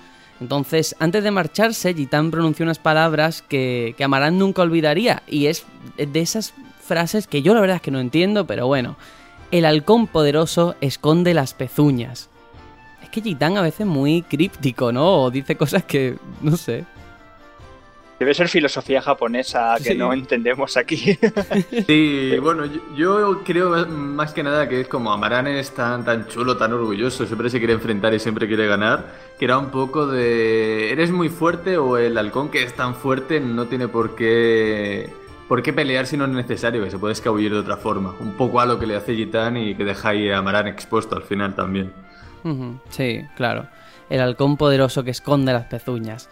Entonces, 0.42 0.95
antes 0.98 1.24
de 1.24 1.30
marcharse, 1.30 1.93
Gitán 1.93 2.32
pronunció 2.32 2.64
unas 2.64 2.80
palabras 2.80 3.43
que, 3.43 3.93
que 3.95 4.08
nunca 4.08 4.64
olvidaría 4.64 5.22
y 5.27 5.45
es 5.45 5.64
de 5.95 6.19
esas 6.19 6.56
frases 6.82 7.27
que 7.27 7.43
yo 7.43 7.53
la 7.53 7.61
verdad 7.61 7.75
es 7.75 7.82
que 7.83 7.92
no 7.92 8.00
entiendo, 8.00 8.48
pero 8.48 8.66
bueno. 8.66 8.98
El 9.51 9.66
halcón 9.66 10.08
poderoso 10.08 10.74
esconde 10.82 11.35
las 11.35 11.53
pezuñas 11.53 12.32
que 13.14 13.22
Gitán 13.22 13.58
a 13.58 13.61
veces 13.61 13.85
muy 13.85 14.24
críptico, 14.24 14.92
¿no? 14.92 15.24
O 15.24 15.32
dice 15.32 15.56
cosas 15.56 15.83
que, 15.83 16.16
no 16.42 16.58
sé. 16.58 16.83
Debe 18.19 18.33
ser 18.33 18.48
filosofía 18.48 19.01
japonesa 19.01 19.75
que 19.83 19.93
no 19.95 20.14
entendemos 20.14 20.77
aquí. 20.77 21.17
Sí, 21.88 22.38
bueno, 22.42 22.64
yo, 22.95 23.43
creo 23.43 23.85
más 23.88 24.33
que 24.33 24.43
nada 24.43 24.67
que 24.69 24.82
es 24.82 24.88
como 24.88 25.11
Amaran 25.11 25.48
es 25.48 25.72
tan, 25.72 26.06
tan 26.06 26.27
chulo, 26.27 26.58
tan 26.58 26.74
orgulloso, 26.74 27.25
siempre 27.25 27.50
se 27.50 27.59
quiere 27.59 27.74
enfrentar 27.74 28.14
y 28.14 28.19
siempre 28.19 28.48
quiere 28.48 28.67
ganar, 28.67 29.14
que 29.38 29.45
era 29.45 29.58
un 29.58 29.69
poco 29.69 30.08
de... 30.08 30.92
¿Eres 30.92 31.11
muy 31.11 31.30
fuerte 31.30 31.77
o 31.77 31.98
el 31.98 32.17
halcón 32.17 32.50
que 32.50 32.64
es 32.64 32.74
tan 32.74 32.95
fuerte 32.95 33.40
no 33.40 33.67
tiene 33.67 33.88
por 33.88 34.16
qué... 34.16 35.09
¿Por 35.48 35.61
qué 35.61 35.74
pelear 35.74 36.08
si 36.08 36.16
no 36.16 36.25
es 36.25 36.32
necesario? 36.32 36.83
Que 36.83 36.92
se 36.92 36.98
puede 36.98 37.14
escabullir 37.14 37.51
de 37.51 37.59
otra 37.59 37.77
forma. 37.77 38.16
Un 38.19 38.33
poco 38.33 38.61
a 38.61 38.66
lo 38.66 38.80
que 38.80 38.88
le 38.88 38.95
hace 38.95 39.14
Gitán 39.14 39.58
y 39.58 39.75
que 39.75 39.83
deja 39.83 40.09
ahí 40.09 40.30
a 40.30 40.38
Amaran 40.38 40.67
expuesto 40.67 41.16
al 41.16 41.24
final 41.24 41.53
también. 41.56 41.92
Sí, 42.90 43.22
claro. 43.36 43.68
El 44.10 44.22
halcón 44.22 44.58
poderoso 44.58 45.04
que 45.04 45.12
esconde 45.12 45.54
las 45.54 45.66
pezuñas. 45.66 46.30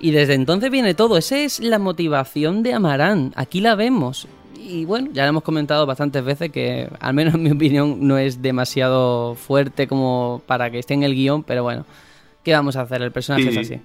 Y 0.00 0.12
desde 0.12 0.34
entonces 0.34 0.70
viene 0.70 0.94
todo. 0.94 1.18
Esa 1.18 1.38
es 1.38 1.60
la 1.60 1.78
motivación 1.78 2.62
de 2.62 2.72
Amarán. 2.72 3.32
Aquí 3.36 3.60
la 3.60 3.74
vemos. 3.74 4.26
Y 4.58 4.84
bueno, 4.84 5.10
ya 5.12 5.26
hemos 5.26 5.42
comentado 5.42 5.86
bastantes 5.86 6.24
veces 6.24 6.50
que, 6.50 6.88
al 7.00 7.14
menos 7.14 7.34
en 7.34 7.42
mi 7.42 7.50
opinión, 7.50 8.06
no 8.06 8.18
es 8.18 8.42
demasiado 8.42 9.34
fuerte 9.34 9.86
como 9.86 10.42
para 10.46 10.70
que 10.70 10.78
esté 10.78 10.94
en 10.94 11.02
el 11.02 11.14
guion, 11.14 11.42
pero 11.42 11.62
bueno, 11.62 11.86
¿qué 12.44 12.52
vamos 12.52 12.76
a 12.76 12.82
hacer? 12.82 13.02
El 13.02 13.12
personaje 13.12 13.48
es 13.48 13.56
así. 13.56 13.80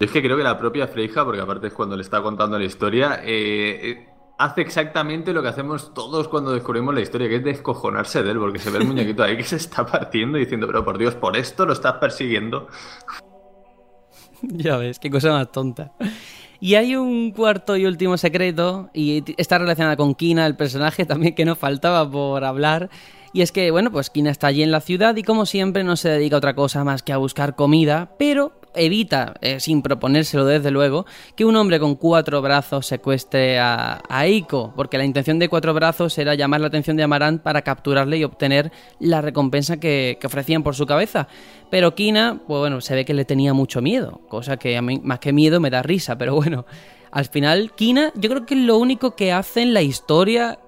es 0.00 0.10
que 0.10 0.22
creo 0.22 0.36
que 0.36 0.42
la 0.42 0.58
propia 0.58 0.86
Freija, 0.86 1.24
porque 1.24 1.40
aparte 1.40 1.68
es 1.68 1.72
cuando 1.72 1.96
le 1.96 2.02
está 2.02 2.22
contando 2.22 2.58
la 2.58 2.64
historia, 2.64 3.20
eh, 3.22 3.80
eh 3.82 4.06
hace 4.38 4.60
exactamente 4.60 5.32
lo 5.32 5.42
que 5.42 5.48
hacemos 5.48 5.94
todos 5.94 6.28
cuando 6.28 6.52
descubrimos 6.52 6.94
la 6.94 7.00
historia, 7.00 7.28
que 7.28 7.36
es 7.36 7.44
descojonarse 7.44 8.22
de 8.22 8.30
él, 8.30 8.38
porque 8.38 8.58
se 8.58 8.70
ve 8.70 8.78
el 8.78 8.86
muñequito 8.86 9.22
ahí 9.22 9.36
que 9.36 9.44
se 9.44 9.56
está 9.56 9.86
partiendo 9.86 10.38
diciendo, 10.38 10.66
pero 10.66 10.84
por 10.84 10.98
Dios, 10.98 11.14
por 11.14 11.36
esto 11.36 11.66
lo 11.66 11.72
estás 11.72 11.94
persiguiendo. 11.94 12.68
Ya 14.42 14.76
ves, 14.76 14.98
qué 14.98 15.10
cosa 15.10 15.32
más 15.32 15.50
tonta. 15.50 15.92
Y 16.60 16.74
hay 16.74 16.96
un 16.96 17.32
cuarto 17.32 17.76
y 17.76 17.86
último 17.86 18.16
secreto, 18.16 18.90
y 18.94 19.24
está 19.36 19.58
relacionado 19.58 19.96
con 19.96 20.14
Kina, 20.14 20.46
el 20.46 20.56
personaje 20.56 21.04
también 21.04 21.34
que 21.34 21.44
nos 21.44 21.58
faltaba 21.58 22.10
por 22.10 22.44
hablar. 22.44 22.90
Y 23.32 23.42
es 23.42 23.52
que, 23.52 23.70
bueno, 23.70 23.90
pues 23.90 24.08
Kina 24.08 24.30
está 24.30 24.46
allí 24.46 24.62
en 24.62 24.70
la 24.70 24.80
ciudad 24.80 25.14
y 25.16 25.22
como 25.22 25.44
siempre 25.44 25.84
no 25.84 25.96
se 25.96 26.08
dedica 26.08 26.36
a 26.36 26.38
otra 26.38 26.54
cosa 26.54 26.84
más 26.84 27.02
que 27.02 27.12
a 27.12 27.18
buscar 27.18 27.54
comida, 27.54 28.12
pero 28.18 28.52
evita, 28.76 29.34
eh, 29.40 29.60
sin 29.60 29.82
proponérselo 29.82 30.44
desde 30.44 30.70
luego, 30.70 31.06
que 31.34 31.44
un 31.44 31.56
hombre 31.56 31.80
con 31.80 31.96
cuatro 31.96 32.42
brazos 32.42 32.86
secuestre 32.86 33.58
a, 33.58 34.02
a 34.08 34.26
Eiko, 34.26 34.72
porque 34.76 34.98
la 34.98 35.04
intención 35.04 35.38
de 35.38 35.48
cuatro 35.48 35.74
brazos 35.74 36.16
era 36.18 36.34
llamar 36.34 36.60
la 36.60 36.68
atención 36.68 36.96
de 36.96 37.02
Amarant 37.02 37.42
para 37.42 37.62
capturarle 37.62 38.18
y 38.18 38.24
obtener 38.24 38.72
la 39.00 39.20
recompensa 39.20 39.78
que, 39.78 40.18
ofrecían 40.24 40.62
por 40.62 40.74
su 40.74 40.86
cabeza. 40.86 41.28
Pero 41.70 41.94
Kina, 41.94 42.40
pues 42.46 42.60
bueno, 42.60 42.80
se 42.80 42.94
ve 42.94 43.04
que 43.04 43.14
le 43.14 43.24
tenía 43.24 43.54
mucho 43.54 43.80
miedo, 43.80 44.20
cosa 44.28 44.56
que 44.56 44.76
a 44.76 44.82
mí 44.82 45.00
más 45.02 45.18
que 45.18 45.32
miedo 45.32 45.60
me 45.60 45.70
da 45.70 45.82
risa, 45.82 46.18
pero 46.18 46.34
bueno, 46.34 46.66
al 47.10 47.26
final 47.26 47.72
Kina 47.74 48.12
yo 48.14 48.30
creo 48.30 48.46
que 48.46 48.54
es 48.54 48.60
lo 48.60 48.78
único 48.78 49.14
que 49.16 49.32
hace 49.32 49.62
en 49.62 49.74
la 49.74 49.82
historia 49.82 50.58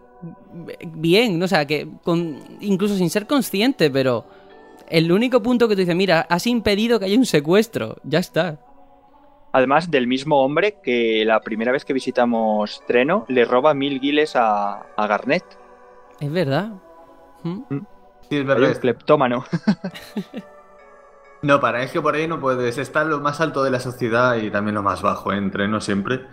bien, 0.87 1.39
¿no? 1.39 1.45
o 1.45 1.49
sea, 1.49 1.67
que 1.67 1.89
con, 2.03 2.39
incluso 2.61 2.97
sin 2.97 3.11
ser 3.11 3.27
consciente, 3.27 3.91
pero 3.91 4.25
el 4.91 5.13
único 5.13 5.43
punto 5.43 5.69
que 5.69 5.75
tú 5.75 5.81
dices, 5.81 5.97
mira, 5.97 6.27
has 6.29 6.47
impedido 6.47 6.99
que 6.99 7.07
haya 7.07 7.19
un 7.19 7.27
secuestro, 7.27 7.97
ya 8.05 8.19
está. 8.19 8.59
Además 9.53 9.91
del 9.91 10.07
mismo 10.07 10.43
hombre 10.43 10.79
que 10.83 11.25
la 11.25 11.41
primera 11.41 11.73
vez 11.73 11.85
que 11.85 11.93
visitamos 11.93 12.83
Treno 12.87 13.25
le 13.29 13.45
roba 13.45 13.75
mil 13.75 14.01
guiles 14.01 14.33
a, 14.35 14.87
Garnet. 14.97 15.45
Es 16.21 16.31
verdad. 16.31 16.73
¿Mm? 17.43 17.61
Mm. 17.69 17.87
Sí, 18.29 18.37
es 18.37 18.47
verdad. 18.47 18.71
Es 18.71 18.79
cleptómano. 18.79 19.45
no, 21.43 21.61
para 21.61 21.83
es 21.83 21.93
que 21.93 22.01
por 22.01 22.15
ahí 22.15 22.29
no 22.29 22.41
puedes. 22.41 22.77
Está 22.77 23.05
lo 23.05 23.21
más 23.21 23.41
alto 23.41 23.65
de 23.65 23.71
la 23.71 23.81
sociedad 23.81 24.37
y 24.37 24.51
también 24.51 24.75
lo 24.75 24.83
más 24.83 25.01
bajo, 25.01 25.33
¿eh? 25.33 25.39
en 25.39 25.51
Treno 25.51 25.81
siempre. 25.81 26.27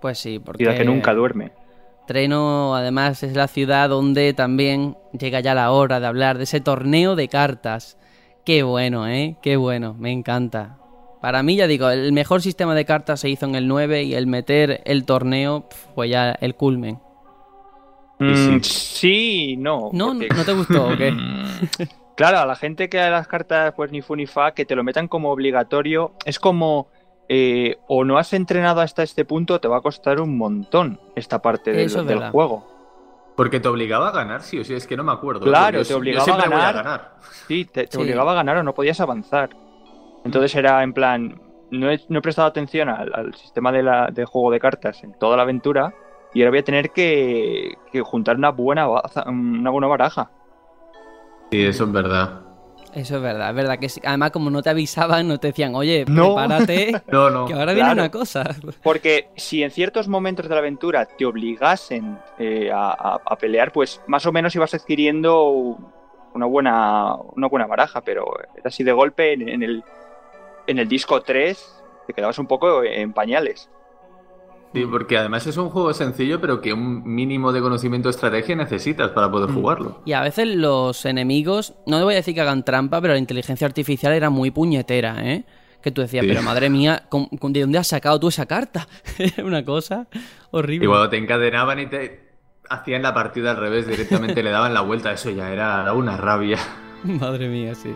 Pues 0.00 0.18
sí, 0.18 0.38
porque... 0.40 0.64
que 0.64 0.84
nunca 0.84 1.14
duerme. 1.14 1.52
Treno, 2.06 2.74
además, 2.74 3.22
es 3.22 3.34
la 3.34 3.48
ciudad 3.48 3.88
donde 3.88 4.34
también 4.34 4.96
llega 5.18 5.40
ya 5.40 5.54
la 5.54 5.70
hora 5.70 6.00
de 6.00 6.06
hablar 6.06 6.36
de 6.36 6.44
ese 6.44 6.60
torneo 6.60 7.16
de 7.16 7.28
cartas. 7.28 7.96
Qué 8.44 8.62
bueno, 8.62 9.08
¿eh? 9.08 9.36
Qué 9.42 9.56
bueno, 9.56 9.94
me 9.98 10.12
encanta. 10.12 10.78
Para 11.22 11.42
mí, 11.42 11.56
ya 11.56 11.66
digo, 11.66 11.88
el 11.88 12.12
mejor 12.12 12.42
sistema 12.42 12.74
de 12.74 12.84
cartas 12.84 13.20
se 13.20 13.30
hizo 13.30 13.46
en 13.46 13.54
el 13.54 13.66
9 13.66 14.02
y 14.02 14.14
el 14.14 14.26
meter 14.26 14.82
el 14.84 15.06
torneo 15.06 15.66
fue 15.94 16.10
ya 16.10 16.32
el 16.32 16.54
culmen. 16.54 16.98
Mm, 18.18 18.60
sí, 18.60 19.56
no. 19.56 19.88
¿No? 19.92 20.12
¿No 20.12 20.44
te 20.44 20.52
gustó 20.52 20.88
o 20.88 20.96
qué? 20.96 21.12
claro, 22.16 22.40
a 22.40 22.46
la 22.46 22.56
gente 22.56 22.90
que 22.90 23.00
a 23.00 23.08
las 23.08 23.26
cartas, 23.26 23.72
pues 23.74 23.90
ni 23.90 24.02
fu 24.02 24.14
ni 24.14 24.26
fa, 24.26 24.52
que 24.52 24.66
te 24.66 24.76
lo 24.76 24.84
metan 24.84 25.08
como 25.08 25.30
obligatorio, 25.30 26.12
es 26.26 26.38
como 26.38 26.88
eh, 27.28 27.78
o 27.86 28.04
no 28.04 28.18
has 28.18 28.32
entrenado 28.32 28.80
hasta 28.80 29.02
este 29.02 29.24
punto, 29.24 29.60
te 29.60 29.68
va 29.68 29.78
a 29.78 29.80
costar 29.80 30.20
un 30.20 30.36
montón 30.36 31.00
esta 31.14 31.40
parte 31.40 31.72
del, 31.72 32.30
juego. 32.30 32.66
Porque 33.36 33.60
te 33.60 33.68
obligaba 33.68 34.08
a 34.08 34.12
ganar, 34.12 34.42
sí 34.42 34.58
o 34.60 34.64
sí, 34.64 34.74
es 34.74 34.86
que 34.86 34.96
no 34.96 35.04
me 35.04 35.12
acuerdo. 35.12 35.40
Claro, 35.40 35.82
te 35.82 35.94
obligaba 35.94 36.34
a, 36.34 36.48
ganar, 36.48 37.14
Sí, 37.48 37.64
te, 37.64 37.88
obligaba 37.96 38.32
a 38.32 38.34
ganar 38.34 38.58
o 38.58 38.62
no 38.62 38.74
podías 38.74 39.00
avanzar. 39.00 39.50
Entonces 40.24 40.54
era 40.54 40.82
en 40.82 40.92
plan, 40.92 41.40
no 41.70 41.90
he, 41.90 41.98
prestado 42.20 42.46
atención 42.46 42.88
al, 42.88 43.34
sistema 43.34 43.72
de, 43.72 44.24
juego 44.24 44.50
de 44.50 44.60
cartas 44.60 45.02
en 45.02 45.18
toda 45.18 45.36
la 45.36 45.42
aventura 45.42 45.94
y 46.32 46.42
ahora 46.42 46.50
voy 46.50 46.58
a 46.60 46.64
tener 46.64 46.90
que, 46.90 47.74
que 47.90 48.00
juntar 48.02 48.36
una 48.36 48.50
buena, 48.50 48.88
una 48.88 49.70
buena 49.70 49.86
baraja. 49.86 50.30
Sí, 51.50 51.64
eso 51.64 51.84
es 51.84 51.92
verdad. 51.92 52.43
Eso 52.94 53.16
es 53.16 53.22
verdad, 53.22 53.50
es 53.50 53.56
verdad 53.56 53.78
que 53.78 53.88
además 54.04 54.30
como 54.30 54.50
no 54.50 54.62
te 54.62 54.70
avisaban, 54.70 55.26
no 55.26 55.38
te 55.38 55.48
decían, 55.48 55.74
oye, 55.74 56.04
prepárate, 56.06 57.02
que 57.10 57.14
ahora 57.54 57.72
viene 57.72 57.92
una 57.92 58.10
cosa. 58.10 58.44
Porque 58.82 59.30
si 59.36 59.62
en 59.62 59.70
ciertos 59.70 60.06
momentos 60.06 60.48
de 60.48 60.54
la 60.54 60.60
aventura 60.60 61.06
te 61.06 61.26
obligasen 61.26 62.18
eh, 62.38 62.70
a, 62.72 63.36
pelear, 63.40 63.72
pues 63.72 64.00
más 64.06 64.24
o 64.26 64.32
menos 64.32 64.54
ibas 64.54 64.74
adquiriendo 64.74 65.76
una 66.34 66.46
buena, 66.46 67.14
una 67.14 67.48
buena 67.48 67.66
baraja, 67.66 68.00
pero 68.00 68.26
era 68.54 68.68
así 68.68 68.84
de 68.84 68.92
golpe 68.92 69.32
en, 69.32 69.48
en, 69.48 69.62
el, 69.62 69.84
en 70.66 70.78
el 70.78 70.88
disco 70.88 71.20
3 71.20 71.82
te 72.06 72.12
quedabas 72.12 72.38
un 72.38 72.46
poco 72.46 72.84
en 72.84 73.12
pañales. 73.12 73.70
Sí, 74.74 74.84
porque 74.90 75.16
además 75.16 75.46
es 75.46 75.56
un 75.56 75.70
juego 75.70 75.94
sencillo, 75.94 76.40
pero 76.40 76.60
que 76.60 76.72
un 76.72 77.02
mínimo 77.04 77.52
de 77.52 77.60
conocimiento 77.60 78.08
de 78.08 78.10
estrategia 78.10 78.56
necesitas 78.56 79.10
para 79.10 79.30
poder 79.30 79.50
Mm. 79.50 79.54
jugarlo. 79.54 80.02
Y 80.04 80.12
a 80.12 80.20
veces 80.20 80.48
los 80.48 81.04
enemigos, 81.06 81.74
no 81.86 81.98
le 81.98 82.04
voy 82.04 82.14
a 82.14 82.16
decir 82.16 82.34
que 82.34 82.40
hagan 82.40 82.64
trampa, 82.64 83.00
pero 83.00 83.12
la 83.12 83.18
inteligencia 83.20 83.66
artificial 83.66 84.12
era 84.12 84.30
muy 84.30 84.50
puñetera, 84.50 85.16
¿eh? 85.24 85.44
Que 85.80 85.90
tú 85.90 86.00
decías, 86.02 86.22
Sí. 86.24 86.28
pero 86.28 86.42
madre 86.42 86.70
mía, 86.70 87.04
¿con- 87.08 87.26
con- 87.28 87.52
¿de 87.52 87.60
dónde 87.60 87.78
has 87.78 87.86
sacado 87.86 88.18
tú 88.18 88.28
esa 88.28 88.46
carta? 88.46 88.88
Una 89.44 89.64
cosa 89.64 90.06
horrible. 90.50 90.86
Y 90.86 90.88
cuando 90.88 91.08
te 91.08 91.18
encadenaban 91.18 91.78
y 91.78 91.86
te 91.86 92.30
hacían 92.68 93.02
la 93.02 93.12
partida 93.14 93.50
al 93.52 93.58
revés, 93.58 93.86
directamente 93.86 94.42
le 94.42 94.50
daban 94.50 94.72
la 94.74 94.80
vuelta, 94.80 95.12
eso 95.12 95.30
ya 95.30 95.52
era 95.52 95.92
una 95.92 96.16
rabia. 96.16 96.58
Madre 97.04 97.48
mía, 97.48 97.74
sí. 97.74 97.94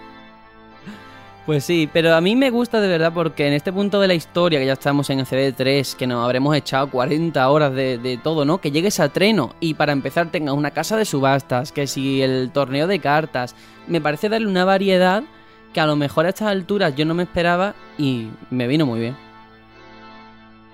Pues 1.49 1.65
sí, 1.65 1.89
pero 1.91 2.15
a 2.15 2.21
mí 2.21 2.37
me 2.37 2.51
gusta 2.51 2.79
de 2.79 2.89
verdad 2.89 3.11
porque 3.15 3.47
en 3.47 3.55
este 3.55 3.73
punto 3.73 4.03
de 4.03 4.07
la 4.07 4.13
historia, 4.13 4.59
que 4.59 4.67
ya 4.67 4.75
estamos 4.75 5.09
en 5.09 5.21
el 5.21 5.25
CD3, 5.25 5.97
que 5.97 6.07
nos 6.07 6.23
habremos 6.23 6.55
echado 6.55 6.91
40 6.91 7.49
horas 7.49 7.73
de, 7.73 7.97
de 7.97 8.19
todo, 8.19 8.45
¿no? 8.45 8.59
Que 8.59 8.71
llegues 8.71 9.01
a 9.01 9.09
Treno 9.09 9.55
y 9.59 9.73
para 9.73 9.93
empezar 9.93 10.31
tengas 10.31 10.55
una 10.55 10.73
casa 10.73 10.99
de 10.99 11.07
subastas, 11.07 11.73
que 11.73 11.87
si 11.87 12.21
el 12.21 12.51
torneo 12.53 12.87
de 12.87 12.99
cartas, 12.99 13.57
me 13.87 14.03
parece 14.03 14.29
darle 14.29 14.47
una 14.47 14.67
variedad 14.67 15.23
que 15.73 15.81
a 15.81 15.87
lo 15.87 15.97
mejor 15.97 16.27
a 16.27 16.29
estas 16.29 16.49
alturas 16.49 16.95
yo 16.95 17.07
no 17.07 17.15
me 17.15 17.23
esperaba 17.23 17.75
y 17.97 18.29
me 18.51 18.67
vino 18.67 18.85
muy 18.85 19.01
bien. 19.01 19.17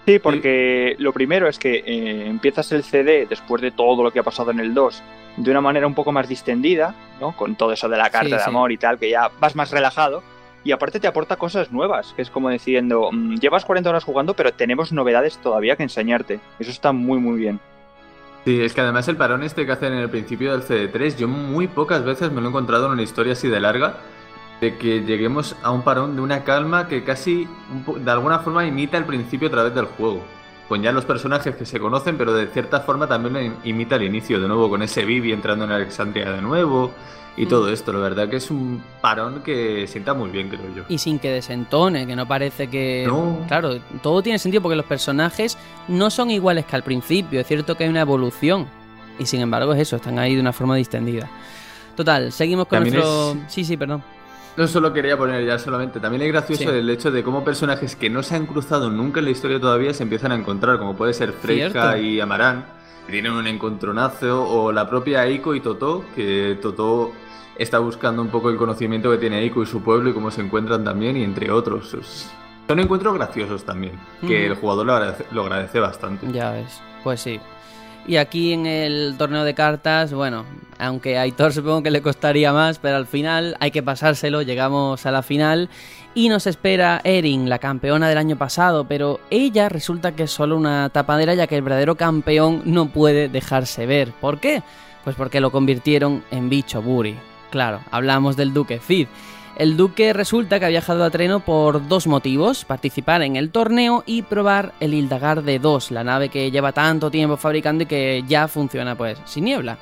Sí, 0.06 0.18
porque 0.18 0.96
lo 0.98 1.12
primero 1.12 1.46
es 1.46 1.60
que 1.60 1.84
eh, 1.86 2.26
empiezas 2.26 2.72
el 2.72 2.82
CD 2.82 3.26
después 3.30 3.62
de 3.62 3.70
todo 3.70 4.02
lo 4.02 4.10
que 4.10 4.18
ha 4.18 4.24
pasado 4.24 4.50
en 4.50 4.58
el 4.58 4.74
2 4.74 5.02
de 5.36 5.50
una 5.52 5.60
manera 5.60 5.86
un 5.86 5.94
poco 5.94 6.10
más 6.10 6.28
distendida, 6.28 6.96
¿no? 7.20 7.36
Con 7.36 7.54
todo 7.54 7.72
eso 7.72 7.88
de 7.88 7.96
la 7.96 8.10
carta 8.10 8.26
Sí, 8.26 8.32
de 8.32 8.38
sí. 8.40 8.48
amor 8.48 8.72
y 8.72 8.76
tal, 8.76 8.98
que 8.98 9.08
ya 9.08 9.30
vas 9.38 9.54
más 9.54 9.70
relajado. 9.70 10.33
Y 10.64 10.72
aparte 10.72 10.98
te 10.98 11.06
aporta 11.06 11.36
cosas 11.36 11.70
nuevas, 11.70 12.14
que 12.16 12.22
es 12.22 12.30
como 12.30 12.48
diciendo, 12.48 13.10
mm, 13.12 13.34
llevas 13.36 13.64
40 13.66 13.90
horas 13.90 14.04
jugando, 14.04 14.34
pero 14.34 14.52
tenemos 14.52 14.92
novedades 14.92 15.36
todavía 15.38 15.76
que 15.76 15.82
enseñarte. 15.82 16.40
Eso 16.58 16.70
está 16.70 16.92
muy, 16.92 17.18
muy 17.18 17.38
bien. 17.38 17.60
Sí, 18.46 18.60
es 18.60 18.72
que 18.74 18.80
además 18.80 19.06
el 19.08 19.16
parón 19.16 19.42
este 19.42 19.64
que 19.66 19.72
hacen 19.72 19.92
en 19.92 20.00
el 20.00 20.10
principio 20.10 20.52
del 20.52 20.62
CD3, 20.62 21.16
yo 21.16 21.28
muy 21.28 21.66
pocas 21.68 22.04
veces 22.04 22.30
me 22.32 22.40
lo 22.40 22.46
he 22.46 22.50
encontrado 22.50 22.86
en 22.86 22.92
una 22.92 23.02
historia 23.02 23.34
así 23.34 23.48
de 23.48 23.60
larga, 23.60 23.96
de 24.60 24.76
que 24.78 25.00
lleguemos 25.02 25.56
a 25.62 25.70
un 25.70 25.82
parón 25.82 26.16
de 26.16 26.22
una 26.22 26.44
calma 26.44 26.88
que 26.88 27.04
casi 27.04 27.46
de 27.98 28.10
alguna 28.10 28.38
forma 28.38 28.64
imita 28.66 28.96
el 28.96 29.04
principio 29.04 29.48
a 29.48 29.50
través 29.50 29.74
del 29.74 29.86
juego. 29.86 30.22
Con 30.68 30.80
ya 30.82 30.92
los 30.92 31.04
personajes 31.04 31.56
que 31.56 31.66
se 31.66 31.78
conocen, 31.78 32.16
pero 32.16 32.32
de 32.32 32.46
cierta 32.46 32.80
forma 32.80 33.06
también 33.06 33.34
im- 33.52 33.54
imita 33.64 33.96
el 33.96 34.04
inicio 34.04 34.40
de 34.40 34.48
nuevo, 34.48 34.70
con 34.70 34.82
ese 34.82 35.04
Vivi 35.04 35.32
entrando 35.32 35.64
en 35.66 35.72
Alexandria 35.72 36.30
de 36.32 36.40
nuevo 36.40 36.90
y 37.36 37.46
Mm. 37.46 37.48
todo 37.48 37.68
esto. 37.70 37.92
La 37.92 37.98
verdad 38.00 38.28
que 38.28 38.36
es 38.36 38.50
un 38.50 38.82
parón 39.00 39.42
que 39.42 39.86
sienta 39.86 40.14
muy 40.14 40.30
bien, 40.30 40.48
creo 40.48 40.62
yo. 40.74 40.82
Y 40.88 40.98
sin 40.98 41.18
que 41.18 41.30
desentone, 41.30 42.06
que 42.06 42.14
no 42.16 42.26
parece 42.28 42.68
que... 42.68 43.04
No. 43.06 43.38
Claro, 43.48 43.78
todo 44.02 44.22
tiene 44.22 44.38
sentido 44.38 44.62
porque 44.62 44.76
los 44.76 44.86
personajes 44.86 45.58
no 45.88 46.10
son 46.10 46.30
iguales 46.30 46.64
que 46.64 46.76
al 46.76 46.82
principio. 46.82 47.40
Es 47.40 47.46
cierto 47.46 47.76
que 47.76 47.84
hay 47.84 47.90
una 47.90 48.00
evolución. 48.02 48.66
Y 49.18 49.26
sin 49.26 49.40
embargo 49.40 49.72
es 49.74 49.80
eso, 49.80 49.96
están 49.96 50.18
ahí 50.18 50.34
de 50.34 50.40
una 50.40 50.52
forma 50.52 50.76
distendida. 50.76 51.28
Total, 51.96 52.32
seguimos 52.32 52.66
con 52.66 52.78
También 52.78 52.96
nuestro... 52.96 53.32
es- 53.46 53.52
Sí, 53.52 53.64
sí, 53.64 53.76
perdón. 53.76 54.02
No 54.56 54.68
solo 54.68 54.92
quería 54.92 55.16
poner 55.16 55.44
ya 55.44 55.58
solamente, 55.58 55.98
también 55.98 56.22
es 56.22 56.28
gracioso 56.28 56.62
Sí. 56.62 56.68
el 56.68 56.88
hecho 56.88 57.10
de 57.10 57.24
cómo 57.24 57.42
personajes 57.44 57.96
que 57.96 58.08
no 58.08 58.22
se 58.22 58.36
han 58.36 58.46
cruzado 58.46 58.88
nunca 58.90 59.18
en 59.18 59.24
la 59.26 59.32
historia 59.32 59.58
todavía 59.60 59.92
se 59.92 60.04
empiezan 60.04 60.30
a 60.30 60.36
encontrar, 60.36 60.78
como 60.78 60.94
puede 60.94 61.12
ser 61.12 61.32
Cierto. 61.44 61.96
y 61.96 62.20
Amarán, 62.20 62.64
que 63.06 63.12
tienen 63.12 63.32
un 63.32 63.46
encontronazo, 63.48 64.48
o 64.48 64.70
la 64.70 64.88
propia 64.88 65.22
Aiko 65.22 65.54
y 65.56 65.60
Totó, 65.60 66.04
que 66.14 66.56
Totó 66.62 67.10
está 67.58 67.78
buscando 67.78 68.22
un 68.22 68.28
poco 68.28 68.50
el 68.50 68.56
conocimiento 68.56 69.10
que 69.10 69.18
tiene 69.18 69.36
Aiko 69.36 69.62
y 69.62 69.66
su 69.66 69.82
pueblo 69.82 70.10
y 70.10 70.12
cómo 70.12 70.30
se 70.30 70.40
encuentran 70.40 70.84
también, 70.84 71.16
y 71.16 71.24
entre 71.24 71.50
otros. 71.50 71.96
Son 72.66 72.80
encuentros 72.80 73.14
graciosos 73.14 73.64
también, 73.64 73.98
que 74.26 74.46
el 74.46 74.54
jugador 74.54 74.86
lo 74.86 74.94
agradece, 74.94 75.26
lo 75.30 75.42
agradece 75.42 75.80
bastante. 75.80 76.26
Ya 76.32 76.52
ves, 76.52 76.80
pues 77.02 77.20
sí. 77.20 77.40
Y 78.06 78.16
aquí 78.16 78.52
en 78.52 78.66
el 78.66 79.14
torneo 79.16 79.44
de 79.44 79.54
cartas, 79.54 80.12
bueno, 80.12 80.44
aunque 80.78 81.16
a 81.16 81.22
Aitor 81.22 81.52
supongo 81.52 81.82
que 81.82 81.90
le 81.90 82.02
costaría 82.02 82.52
más, 82.52 82.78
pero 82.78 82.96
al 82.96 83.06
final 83.06 83.56
hay 83.60 83.70
que 83.70 83.82
pasárselo, 83.82 84.42
llegamos 84.42 85.06
a 85.06 85.10
la 85.10 85.22
final 85.22 85.70
y 86.14 86.28
nos 86.28 86.46
espera 86.46 87.00
Erin, 87.02 87.48
la 87.48 87.58
campeona 87.58 88.08
del 88.08 88.18
año 88.18 88.36
pasado, 88.36 88.84
pero 88.86 89.20
ella 89.30 89.70
resulta 89.70 90.14
que 90.14 90.24
es 90.24 90.30
solo 90.30 90.56
una 90.56 90.90
tapadera 90.90 91.34
ya 91.34 91.46
que 91.46 91.56
el 91.56 91.62
verdadero 91.62 91.96
campeón 91.96 92.62
no 92.66 92.88
puede 92.88 93.28
dejarse 93.28 93.86
ver. 93.86 94.12
¿Por 94.20 94.38
qué? 94.38 94.62
Pues 95.02 95.16
porque 95.16 95.40
lo 95.40 95.50
convirtieron 95.50 96.24
en 96.30 96.50
bicho 96.50 96.82
Buri. 96.82 97.16
Claro, 97.54 97.82
hablamos 97.92 98.36
del 98.36 98.52
duque 98.52 98.80
Cid. 98.80 99.06
El 99.56 99.76
duque 99.76 100.12
resulta 100.12 100.58
que 100.58 100.66
ha 100.66 100.70
viajado 100.70 101.04
a 101.04 101.10
Treno 101.10 101.38
por 101.38 101.86
dos 101.86 102.08
motivos, 102.08 102.64
participar 102.64 103.22
en 103.22 103.36
el 103.36 103.52
torneo 103.52 104.02
y 104.06 104.22
probar 104.22 104.72
el 104.80 104.92
Hildagar 104.92 105.44
de 105.44 105.60
2, 105.60 105.92
la 105.92 106.02
nave 106.02 106.30
que 106.30 106.50
lleva 106.50 106.72
tanto 106.72 107.12
tiempo 107.12 107.36
fabricando 107.36 107.84
y 107.84 107.86
que 107.86 108.24
ya 108.26 108.48
funciona 108.48 108.96
pues 108.96 109.20
sin 109.24 109.44
niebla. 109.44 109.78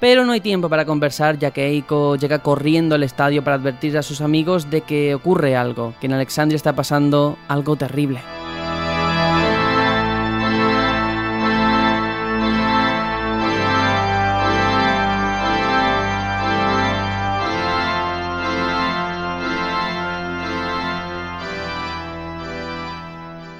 Pero 0.00 0.24
no 0.24 0.32
hay 0.32 0.40
tiempo 0.40 0.68
para 0.68 0.84
conversar 0.84 1.38
ya 1.38 1.52
que 1.52 1.68
Eiko 1.68 2.16
llega 2.16 2.40
corriendo 2.40 2.96
al 2.96 3.04
estadio 3.04 3.44
para 3.44 3.54
advertir 3.54 3.96
a 3.96 4.02
sus 4.02 4.20
amigos 4.20 4.68
de 4.68 4.80
que 4.80 5.14
ocurre 5.14 5.54
algo, 5.54 5.94
que 6.00 6.06
en 6.06 6.14
Alexandria 6.14 6.56
está 6.56 6.74
pasando 6.74 7.38
algo 7.46 7.76
terrible. 7.76 8.18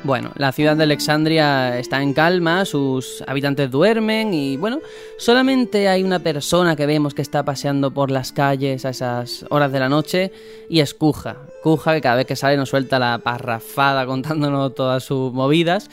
Bueno, 0.09 0.33
la 0.37 0.53
ciudad 0.53 0.75
de 0.75 0.85
Alexandria 0.85 1.79
está 1.79 2.01
en 2.03 2.15
calma, 2.15 2.65
sus 2.65 3.23
habitantes 3.27 3.71
duermen 3.71 4.33
y 4.33 4.57
bueno, 4.57 4.81
solamente 5.19 5.87
hay 5.87 6.03
una 6.03 6.19
persona 6.19 6.77
que 6.77 6.87
vemos 6.87 7.13
que 7.13 7.21
está 7.21 7.45
paseando 7.45 7.91
por 7.91 8.11
las 8.11 8.33
calles 8.33 8.87
a 8.87 8.89
esas 8.89 9.45
horas 9.51 9.71
de 9.71 9.81
la 9.81 9.91
noche 9.91 10.33
y 10.71 10.81
es 10.81 10.95
Kuja. 10.95 11.37
Kuja 11.63 11.93
que 11.93 12.01
cada 12.01 12.17
vez 12.17 12.27
que 12.27 12.37
sale 12.37 12.57
nos 12.57 12.71
suelta 12.71 12.99
la 12.99 13.19
parrafada 13.19 14.07
contándonos 14.07 14.75
todas 14.75 15.05
sus 15.05 15.31
movidas. 15.35 15.91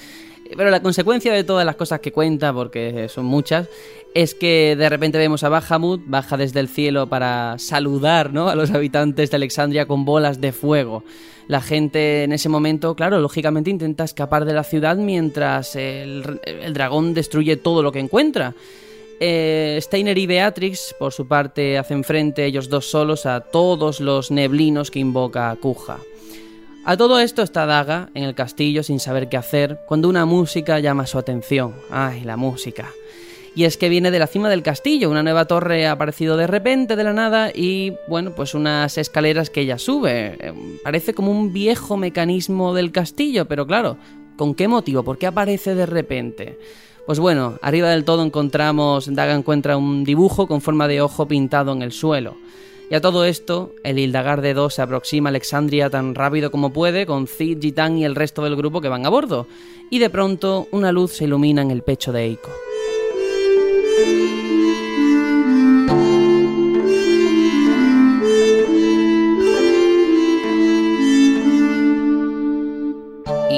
Pero 0.55 0.69
la 0.69 0.81
consecuencia 0.81 1.33
de 1.33 1.43
todas 1.43 1.65
las 1.65 1.75
cosas 1.75 1.99
que 1.99 2.13
cuenta, 2.13 2.53
porque 2.53 3.09
son 3.09 3.25
muchas, 3.25 3.67
es 4.13 4.33
que 4.33 4.77
de 4.77 4.87
repente 4.87 5.17
vemos 5.17 5.43
a 5.43 5.49
Bahamut, 5.49 6.03
baja 6.05 6.37
desde 6.37 6.61
el 6.61 6.69
cielo 6.69 7.07
para 7.07 7.55
saludar 7.59 8.31
¿no? 8.31 8.47
a 8.47 8.55
los 8.55 8.71
habitantes 8.71 9.29
de 9.29 9.35
Alexandria 9.35 9.87
con 9.87 10.05
bolas 10.05 10.39
de 10.39 10.53
fuego. 10.53 11.03
La 11.47 11.61
gente 11.61 12.23
en 12.23 12.33
ese 12.33 12.49
momento, 12.49 12.95
claro, 12.95 13.19
lógicamente 13.19 13.69
intenta 13.69 14.03
escapar 14.03 14.45
de 14.45 14.53
la 14.53 14.63
ciudad 14.63 14.97
mientras 14.97 15.75
el, 15.75 16.39
dragón 16.73 17.13
destruye 17.13 17.55
todo 17.55 17.83
lo 17.83 17.91
que 17.91 17.99
encuentra. 17.99 18.55
Eh, 19.19 19.77
Steiner 19.81 20.17
y 20.17 20.25
Beatrix, 20.25 20.95
por 20.97 21.13
su 21.13 21.27
parte, 21.27 21.77
hacen 21.77 22.03
frente 22.03 22.45
ellos 22.45 22.67
dos 22.67 22.89
solos 22.89 23.25
a 23.25 23.41
todos 23.41 23.99
los 23.99 24.31
neblinos 24.31 24.91
que 24.91 24.99
invoca 24.99 25.55
Kuja. 25.61 25.99
A 26.83 26.97
todo 26.97 27.19
esto 27.19 27.41
está 27.41 27.65
Daga 27.65 28.09
en 28.13 28.23
el 28.23 28.35
castillo 28.35 28.83
sin 28.83 28.99
saber 28.99 29.29
qué 29.29 29.37
hacer 29.37 29.79
cuando 29.87 30.09
una 30.09 30.25
música 30.25 30.79
llama 30.79 31.07
su 31.07 31.17
atención. 31.17 31.73
¡Ay, 31.89 32.21
la 32.21 32.37
música! 32.37 32.91
Y 33.55 33.63
es 33.63 33.77
que 33.77 33.87
viene 33.87 34.11
de 34.11 34.19
la 34.19 34.27
cima 34.27 34.49
del 34.49 34.63
castillo, 34.63 35.09
una 35.09 35.23
nueva 35.23 35.45
torre 35.45 35.87
ha 35.87 35.93
aparecido 35.93 36.35
de 36.35 36.45
repente 36.45 36.97
de 36.97 37.03
la 37.05 37.13
nada 37.13 37.51
y, 37.55 37.93
bueno, 38.09 38.31
pues 38.31 38.53
unas 38.53 38.97
escaleras 38.97 39.49
que 39.49 39.61
ella 39.61 39.77
sube. 39.77 40.35
Eh, 40.39 40.53
Parece 40.83 41.13
como 41.13 41.31
un 41.31 41.53
viejo 41.53 41.95
mecanismo 41.95 42.73
del 42.73 42.91
castillo, 42.91 43.45
pero 43.45 43.65
claro, 43.65 43.97
¿con 44.35 44.55
qué 44.55 44.67
motivo? 44.67 45.03
¿Por 45.03 45.17
qué 45.17 45.27
aparece 45.27 45.73
de 45.73 45.85
repente? 45.85 46.59
Pues 47.05 47.19
bueno, 47.19 47.57
arriba 47.61 47.89
del 47.89 48.03
todo 48.03 48.23
encontramos, 48.23 49.13
Daga 49.13 49.33
encuentra 49.33 49.77
un 49.77 50.03
dibujo 50.03 50.47
con 50.47 50.59
forma 50.59 50.89
de 50.89 51.01
ojo 51.01 51.25
pintado 51.25 51.71
en 51.71 51.81
el 51.81 51.93
suelo. 51.93 52.35
Y 52.91 52.95
a 52.95 53.01
todo 53.01 53.25
esto, 53.25 53.73
el 53.83 53.97
Hildagar 53.97 54.41
de 54.41 54.53
2 54.53 54.73
se 54.73 54.81
aproxima 54.81 55.29
a 55.29 55.31
Alexandria 55.31 55.89
tan 55.89 56.13
rápido 56.13 56.51
como 56.51 56.73
puede, 56.73 57.05
con 57.05 57.25
Cid, 57.25 57.59
Gitán 57.61 57.97
y 57.97 58.05
el 58.05 58.15
resto 58.15 58.43
del 58.43 58.55
grupo 58.55 58.81
que 58.81 58.89
van 58.89 59.05
a 59.05 59.09
bordo. 59.09 59.47
Y 59.89 59.99
de 59.99 60.09
pronto, 60.09 60.67
una 60.71 60.91
luz 60.91 61.13
se 61.13 61.23
ilumina 61.23 61.61
en 61.61 61.71
el 61.71 61.83
pecho 61.83 62.11
de 62.11 62.25
Eiko. 62.25 62.51
thank 63.97 64.39
you 64.39 64.44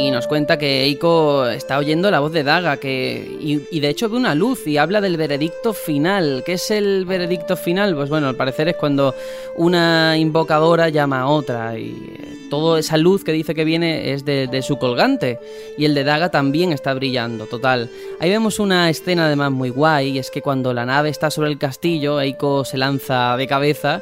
Y 0.07 0.11
nos 0.11 0.25
cuenta 0.25 0.57
que 0.57 0.83
Eiko 0.83 1.47
está 1.47 1.77
oyendo 1.77 2.09
la 2.09 2.21
voz 2.21 2.31
de 2.31 2.45
Daga, 2.45 2.77
que 2.77 3.37
y, 3.41 3.79
de 3.81 3.89
hecho 3.89 4.07
ve 4.07 4.15
una 4.15 4.35
luz 4.35 4.65
y 4.65 4.77
habla 4.77 5.01
del 5.01 5.17
veredicto 5.17 5.73
final. 5.73 6.43
¿Qué 6.45 6.53
es 6.53 6.71
el 6.71 7.03
veredicto 7.03 7.57
final? 7.57 7.93
Pues 7.93 8.09
bueno, 8.09 8.29
al 8.29 8.37
parecer 8.37 8.69
es 8.69 8.77
cuando 8.77 9.13
una 9.57 10.17
invocadora 10.17 10.87
llama 10.87 11.19
a 11.19 11.27
otra 11.27 11.77
y 11.77 11.89
eh, 11.89 12.37
toda 12.49 12.79
esa 12.79 12.95
luz 12.95 13.25
que 13.25 13.33
dice 13.33 13.53
que 13.53 13.65
viene 13.65 14.13
es 14.13 14.23
de, 14.23 14.47
de 14.47 14.61
su 14.61 14.77
colgante 14.77 15.39
y 15.77 15.83
el 15.83 15.93
de 15.93 16.05
Daga 16.05 16.31
también 16.31 16.71
está 16.71 16.93
brillando, 16.93 17.45
total. 17.45 17.89
Ahí 18.21 18.29
vemos 18.29 18.59
una 18.59 18.89
escena 18.89 19.25
además 19.25 19.51
muy 19.51 19.71
guay 19.71 20.11
y 20.11 20.19
es 20.19 20.31
que 20.31 20.41
cuando 20.41 20.73
la 20.73 20.85
nave 20.85 21.09
está 21.09 21.29
sobre 21.29 21.49
el 21.49 21.57
castillo, 21.57 22.21
Eiko 22.21 22.63
se 22.63 22.77
lanza 22.77 23.35
de 23.35 23.45
cabeza 23.45 24.01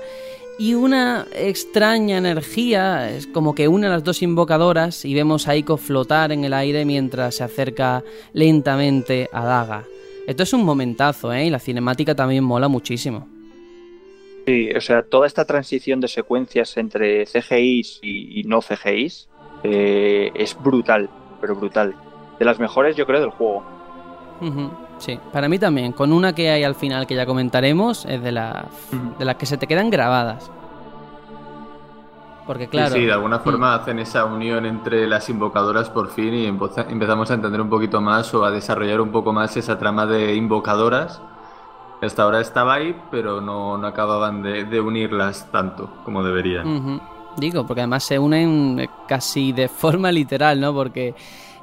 y 0.57 0.73
una 0.73 1.27
extraña 1.33 2.17
energía, 2.17 3.09
es 3.09 3.27
como 3.27 3.53
que 3.53 3.67
une 3.67 3.87
a 3.87 3.89
las 3.89 4.03
dos 4.03 4.21
invocadoras 4.21 5.03
y 5.03 5.13
vemos 5.13 5.47
a 5.47 5.55
Ico 5.55 5.77
flotar 5.77 6.31
en 6.31 6.45
el 6.45 6.53
aire 6.53 6.85
mientras 6.85 7.35
se 7.35 7.43
acerca 7.43 8.03
lentamente 8.33 9.29
a 9.33 9.43
Daga. 9.43 9.83
Esto 10.27 10.43
es 10.43 10.53
un 10.53 10.63
momentazo, 10.63 11.33
¿eh? 11.33 11.45
Y 11.45 11.49
la 11.49 11.59
cinemática 11.59 12.15
también 12.15 12.43
mola 12.43 12.67
muchísimo. 12.67 13.27
Sí, 14.45 14.69
o 14.75 14.81
sea, 14.81 15.03
toda 15.03 15.27
esta 15.27 15.45
transición 15.45 15.99
de 15.99 16.07
secuencias 16.07 16.77
entre 16.77 17.25
CGIs 17.25 17.99
y, 18.01 18.43
no 18.45 18.61
CGIs 18.61 19.27
eh, 19.63 20.31
es 20.35 20.57
brutal, 20.61 21.09
pero 21.41 21.55
brutal. 21.55 21.95
De 22.39 22.45
las 22.45 22.59
mejores, 22.59 22.95
yo 22.95 23.05
creo, 23.05 23.21
del 23.21 23.31
juego. 23.31 23.63
Sí, 24.97 25.19
para 25.31 25.49
mí 25.49 25.59
también. 25.59 25.91
Con 25.91 26.13
una 26.13 26.33
que 26.33 26.49
hay 26.49 26.63
al 26.63 26.75
final 26.75 27.05
que 27.05 27.15
ya 27.15 27.25
comentaremos, 27.25 28.05
es 28.05 28.21
de, 28.21 28.31
la, 28.31 28.65
de 29.19 29.25
las 29.25 29.35
que 29.35 29.45
se 29.45 29.57
te 29.57 29.67
quedan 29.67 29.89
grabadas. 29.89 30.49
Porque 32.45 32.67
claro... 32.67 32.95
Sí, 32.95 33.05
de 33.05 33.11
alguna 33.11 33.39
forma 33.39 33.73
hacen 33.73 33.99
esa 33.99 34.25
unión 34.25 34.65
entre 34.65 35.07
las 35.07 35.29
invocadoras 35.29 35.89
por 35.89 36.09
fin 36.09 36.33
y 36.33 36.45
empezamos 36.45 37.31
a 37.31 37.33
entender 37.33 37.59
un 37.59 37.69
poquito 37.69 38.01
más 38.01 38.33
o 38.33 38.45
a 38.45 38.51
desarrollar 38.51 39.01
un 39.01 39.11
poco 39.11 39.33
más 39.33 39.57
esa 39.57 39.79
trama 39.79 40.05
de 40.05 40.35
invocadoras. 40.35 41.21
Hasta 42.01 42.23
ahora 42.23 42.41
estaba 42.41 42.75
ahí, 42.75 42.95
pero 43.09 43.41
no, 43.41 43.75
acababan 43.85 44.43
de, 44.43 44.79
unirlas 44.79 45.49
tanto 45.51 45.89
como 46.03 46.23
deberían. 46.23 47.01
Digo, 47.37 47.65
porque 47.65 47.81
además 47.81 48.03
se 48.03 48.19
unen 48.19 48.89
casi 49.07 49.51
de 49.51 49.67
forma 49.67 50.11
literal, 50.11 50.59
¿no? 50.59 50.73
Porque 50.73 51.15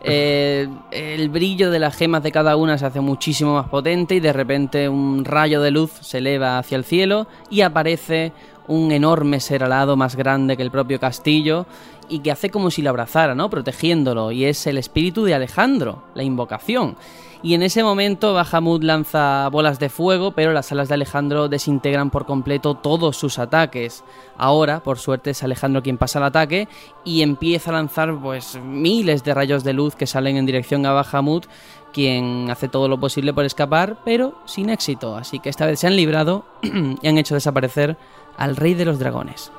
eh, 0.05 0.69
el 0.91 1.29
brillo 1.29 1.71
de 1.71 1.79
las 1.79 1.97
gemas 1.97 2.23
de 2.23 2.33
cada 2.33 2.57
una 2.57 2.77
se 2.77 2.87
hace 2.87 3.01
muchísimo 3.01 3.55
más 3.55 3.69
potente 3.69 4.17
y 4.17 4.21
de 4.21 4.33
repente 4.33 4.89
un 4.89 5.25
rayo 5.25 5.61
de 5.63 5.71
luz 5.71 5.93
se 6.01 6.19
eleva 6.19 6.59
hacia 6.59 6.77
el 6.77 6.85
cielo 6.85 7.27
y 7.51 7.61
aparece 7.61 8.33
un 8.67 8.93
enorme 8.93 9.41
ser 9.41 9.65
alado 9.65 9.97
más 9.97 10.17
grande 10.17 10.57
que 10.57 10.63
el 10.63 10.71
propio 10.71 10.99
castillo 10.99 11.67
y 12.09 12.21
que 12.21 12.31
hace 12.31 12.51
como 12.51 12.71
si 12.71 12.83
lo 12.83 12.91
abrazara, 12.91 13.35
¿no? 13.35 13.49
Protegiéndolo 13.49 14.33
y 14.33 14.45
es 14.45 14.67
el 14.67 14.79
espíritu 14.79 15.25
de 15.25 15.35
Alejandro, 15.35 16.03
la 16.15 16.23
invocación 16.23 16.97
y 17.43 17.55
en 17.55 17.63
ese 17.63 17.83
momento 17.83 18.35
Bahamut 18.35 18.85
lanza 18.85 19.49
bolas 19.49 19.81
de 19.81 19.89
fuego, 19.89 20.31
pero 20.31 20.53
las 20.53 20.71
alas 20.71 20.89
de 20.89 20.95
Alejandro 20.95 21.49
desintegran 21.49 22.11
por 22.11 22.25
completo 22.25 22.75
todos 22.75 23.17
sus 23.17 23.41
ataques. 23.41 24.05
Ahora, 24.39 24.83
por 24.83 24.99
suerte, 24.99 25.31
es 25.31 25.43
Alejandro 25.43 25.83
quien 25.83 25.99
pasa 25.99 26.21
el 26.21 26.25
ataque 26.25 26.69
y 27.05 27.23
empieza 27.23 27.71
a 27.71 27.75
lanzar 27.75 28.17
pues 28.21 28.61
miles 28.63 29.25
de 29.25 29.35
rayos 29.35 29.65
de 29.65 29.73
luz 29.73 29.97
que 29.97 30.07
salen 30.07 30.37
en 30.37 30.47
dirección 30.47 30.87
a 30.87 30.93
Bahamut, 30.93 31.47
quien 31.93 32.49
hace 32.49 32.69
todo 32.69 32.87
lo 32.87 33.01
posible 33.01 33.35
por 33.35 33.45
escapar, 33.45 33.99
pero 34.05 34.35
sin 34.45 34.71
éxito. 34.71 35.17
Así 35.17 35.41
que 35.41 35.49
esta 35.49 35.67
vez 35.67 35.81
se 35.81 35.89
han 35.89 35.97
librado 35.97 36.45
y 36.63 37.09
han 37.09 37.19
hecho 37.19 37.35
desaparecer 37.35 37.97
al 38.37 38.55
rey 38.55 38.75
de 38.75 38.85
los 38.85 39.01
dragones. 39.01 39.51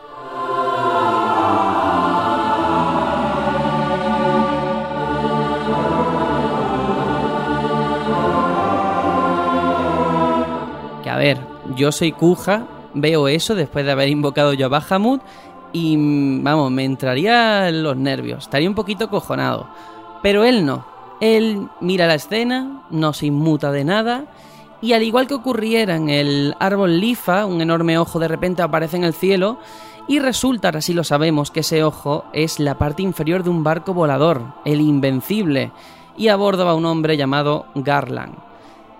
Ver, 11.23 11.39
yo 11.75 11.91
soy 11.91 12.11
Kuja, 12.11 12.67
veo 12.93 13.27
eso 13.27 13.55
después 13.55 13.85
de 13.85 13.91
haber 13.91 14.09
invocado 14.09 14.53
yo 14.53 14.65
a 14.65 14.69
Bahamut 14.69 15.21
y 15.71 15.95
vamos, 16.41 16.71
me 16.71 16.83
entraría 16.85 17.69
en 17.69 17.83
los 17.83 17.97
nervios, 17.97 18.43
estaría 18.43 18.69
un 18.69 18.75
poquito 18.75 19.09
cojonado. 19.09 19.67
Pero 20.21 20.43
él 20.43 20.65
no. 20.65 20.85
Él 21.21 21.69
mira 21.79 22.07
la 22.07 22.15
escena, 22.15 22.83
no 22.89 23.13
se 23.13 23.27
inmuta 23.27 23.71
de 23.71 23.83
nada 23.83 24.25
y 24.81 24.93
al 24.93 25.03
igual 25.03 25.27
que 25.27 25.33
ocurriera 25.33 25.95
en 25.95 26.09
el 26.09 26.55
árbol 26.59 26.99
Lifa, 26.99 27.45
un 27.45 27.61
enorme 27.61 27.97
ojo 27.97 28.19
de 28.19 28.27
repente 28.27 28.61
aparece 28.61 28.97
en 28.97 29.05
el 29.05 29.13
cielo 29.13 29.57
y 30.07 30.19
resulta, 30.19 30.69
así 30.69 30.93
lo 30.93 31.05
sabemos, 31.05 31.49
que 31.49 31.61
ese 31.61 31.83
ojo 31.83 32.25
es 32.33 32.59
la 32.59 32.77
parte 32.77 33.01
inferior 33.01 33.43
de 33.43 33.49
un 33.49 33.63
barco 33.63 33.93
volador, 33.93 34.41
el 34.65 34.81
Invencible, 34.81 35.71
y 36.17 36.27
a 36.27 36.35
bordo 36.35 36.65
va 36.65 36.75
un 36.75 36.85
hombre 36.85 37.15
llamado 37.15 37.67
Garland 37.75 38.52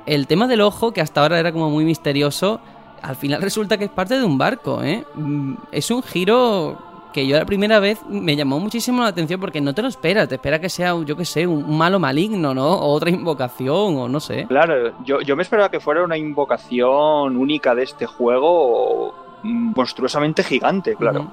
el 0.06 0.28
tema 0.28 0.48
del 0.48 0.62
ojo, 0.62 0.92
que 0.92 1.02
hasta 1.02 1.22
ahora 1.22 1.40
era 1.40 1.52
como 1.52 1.70
muy 1.70 1.86
misterioso, 1.86 2.60
al 3.02 3.16
final 3.16 3.42
resulta 3.42 3.78
que 3.78 3.86
es 3.86 3.92
parte 3.92 4.18
de 4.18 4.24
un 4.24 4.38
barco, 4.38 4.84
¿eh? 4.84 5.06
Mm, 5.16 5.56
es 5.72 5.92
un 5.92 6.04
giro 6.04 6.78
que 7.14 7.28
yo 7.28 7.38
la 7.38 7.46
primera 7.46 7.80
vez 7.80 8.02
me 8.10 8.36
llamó 8.36 8.60
muchísimo 8.60 9.04
la 9.04 9.10
atención 9.10 9.40
porque 9.40 9.62
no 9.62 9.74
te 9.74 9.84
lo 9.84 9.88
esperas, 9.88 10.28
te 10.28 10.36
espera 10.36 10.60
que 10.60 10.70
sea, 10.70 10.96
yo 11.06 11.16
que 11.16 11.26
sé, 11.26 11.46
un 11.46 11.78
malo 11.78 12.00
maligno, 12.00 12.54
¿no? 12.54 12.74
O 12.74 12.92
otra 12.92 13.12
invocación, 13.12 13.98
o 13.98 14.10
no 14.10 14.20
sé. 14.20 14.48
Claro, 14.48 14.94
yo, 15.06 15.22
yo 15.22 15.36
me 15.36 15.44
esperaba 15.44 15.70
que 15.70 15.80
fuera 15.80 16.04
una 16.04 16.18
invocación 16.18 17.38
única 17.38 17.76
de 17.76 17.84
este 17.84 18.08
juego, 18.08 19.14
monstruosamente 19.44 20.44
gigante, 20.44 20.96
claro. 20.96 21.32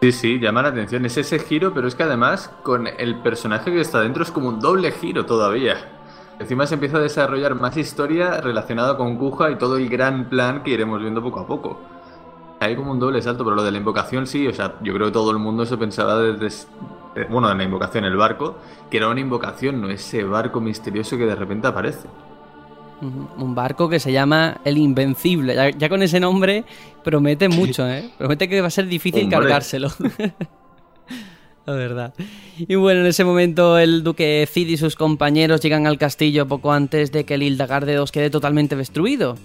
Sí, 0.00 0.12
sí, 0.12 0.38
llama 0.40 0.62
la 0.62 0.70
atención. 0.70 1.04
Es 1.04 1.18
ese 1.18 1.38
giro, 1.38 1.74
pero 1.74 1.86
es 1.86 1.94
que 1.94 2.04
además 2.04 2.50
con 2.62 2.86
el 2.86 3.16
personaje 3.16 3.70
que 3.70 3.82
está 3.82 4.00
dentro 4.00 4.22
es 4.22 4.30
como 4.30 4.48
un 4.48 4.58
doble 4.58 4.92
giro 4.92 5.26
todavía. 5.26 5.99
Encima 6.40 6.66
se 6.66 6.74
empieza 6.74 6.96
a 6.96 7.00
desarrollar 7.00 7.54
más 7.54 7.76
historia 7.76 8.40
relacionada 8.40 8.96
con 8.96 9.18
Kuja 9.18 9.50
y 9.50 9.56
todo 9.56 9.76
el 9.76 9.90
gran 9.90 10.30
plan 10.30 10.62
que 10.62 10.70
iremos 10.70 10.98
viendo 10.98 11.22
poco 11.22 11.40
a 11.40 11.46
poco. 11.46 11.78
Hay 12.60 12.74
como 12.74 12.92
un 12.92 12.98
doble 12.98 13.20
salto, 13.20 13.44
pero 13.44 13.56
lo 13.56 13.62
de 13.62 13.70
la 13.70 13.76
invocación 13.76 14.26
sí, 14.26 14.46
o 14.46 14.52
sea, 14.54 14.74
yo 14.82 14.94
creo 14.94 15.08
que 15.08 15.12
todo 15.12 15.30
el 15.32 15.38
mundo 15.38 15.66
se 15.66 15.76
pensaba 15.76 16.18
desde, 16.18 16.66
eh, 17.14 17.26
bueno, 17.28 17.50
en 17.50 17.58
la 17.58 17.64
invocación, 17.64 18.06
el 18.06 18.16
barco, 18.16 18.56
que 18.90 18.96
era 18.96 19.08
una 19.08 19.20
invocación, 19.20 19.82
no 19.82 19.90
ese 19.90 20.24
barco 20.24 20.62
misterioso 20.62 21.18
que 21.18 21.26
de 21.26 21.34
repente 21.34 21.66
aparece. 21.66 22.08
Un 23.02 23.54
barco 23.54 23.88
que 23.88 24.00
se 24.00 24.10
llama 24.10 24.60
El 24.64 24.78
Invencible. 24.78 25.74
Ya, 25.76 25.88
con 25.90 26.02
ese 26.02 26.20
nombre 26.20 26.64
promete 27.04 27.48
mucho, 27.48 27.86
¿eh? 27.88 28.10
Promete 28.16 28.48
que 28.48 28.60
va 28.60 28.66
a 28.68 28.70
ser 28.70 28.86
difícil 28.86 29.28
cargárselo. 29.28 29.88
Y 32.68 32.74
bueno, 32.74 33.00
en 33.00 33.06
ese 33.06 33.24
momento 33.24 33.78
el 33.78 34.02
duque 34.02 34.46
Cid 34.50 34.68
y 34.68 34.76
sus 34.76 34.94
compañeros 34.94 35.62
llegan 35.62 35.86
al 35.86 35.96
castillo 35.96 36.46
poco 36.46 36.72
antes 36.72 37.10
de 37.10 37.24
que 37.24 37.34
el 37.34 37.42
Hildegard 37.42 37.86
de 37.86 37.94
Dos 37.94 38.12
quede 38.12 38.28
totalmente 38.28 38.76
destruido. 38.76 39.38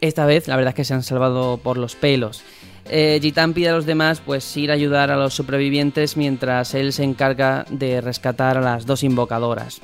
Esta 0.00 0.26
vez, 0.26 0.48
la 0.48 0.56
verdad 0.56 0.70
es 0.70 0.74
que 0.74 0.84
se 0.84 0.94
han 0.94 1.04
salvado 1.04 1.58
por 1.58 1.76
los 1.76 1.94
pelos. 1.94 2.42
Eh, 2.86 3.20
Gitán 3.22 3.52
pide 3.52 3.68
a 3.68 3.72
los 3.72 3.86
demás 3.86 4.20
pues 4.24 4.56
ir 4.56 4.70
a 4.70 4.74
ayudar 4.74 5.12
a 5.12 5.16
los 5.16 5.32
supervivientes 5.34 6.16
mientras 6.16 6.74
él 6.74 6.92
se 6.92 7.04
encarga 7.04 7.64
de 7.70 8.00
rescatar 8.00 8.58
a 8.58 8.60
las 8.60 8.84
dos 8.84 9.04
invocadoras. 9.04 9.80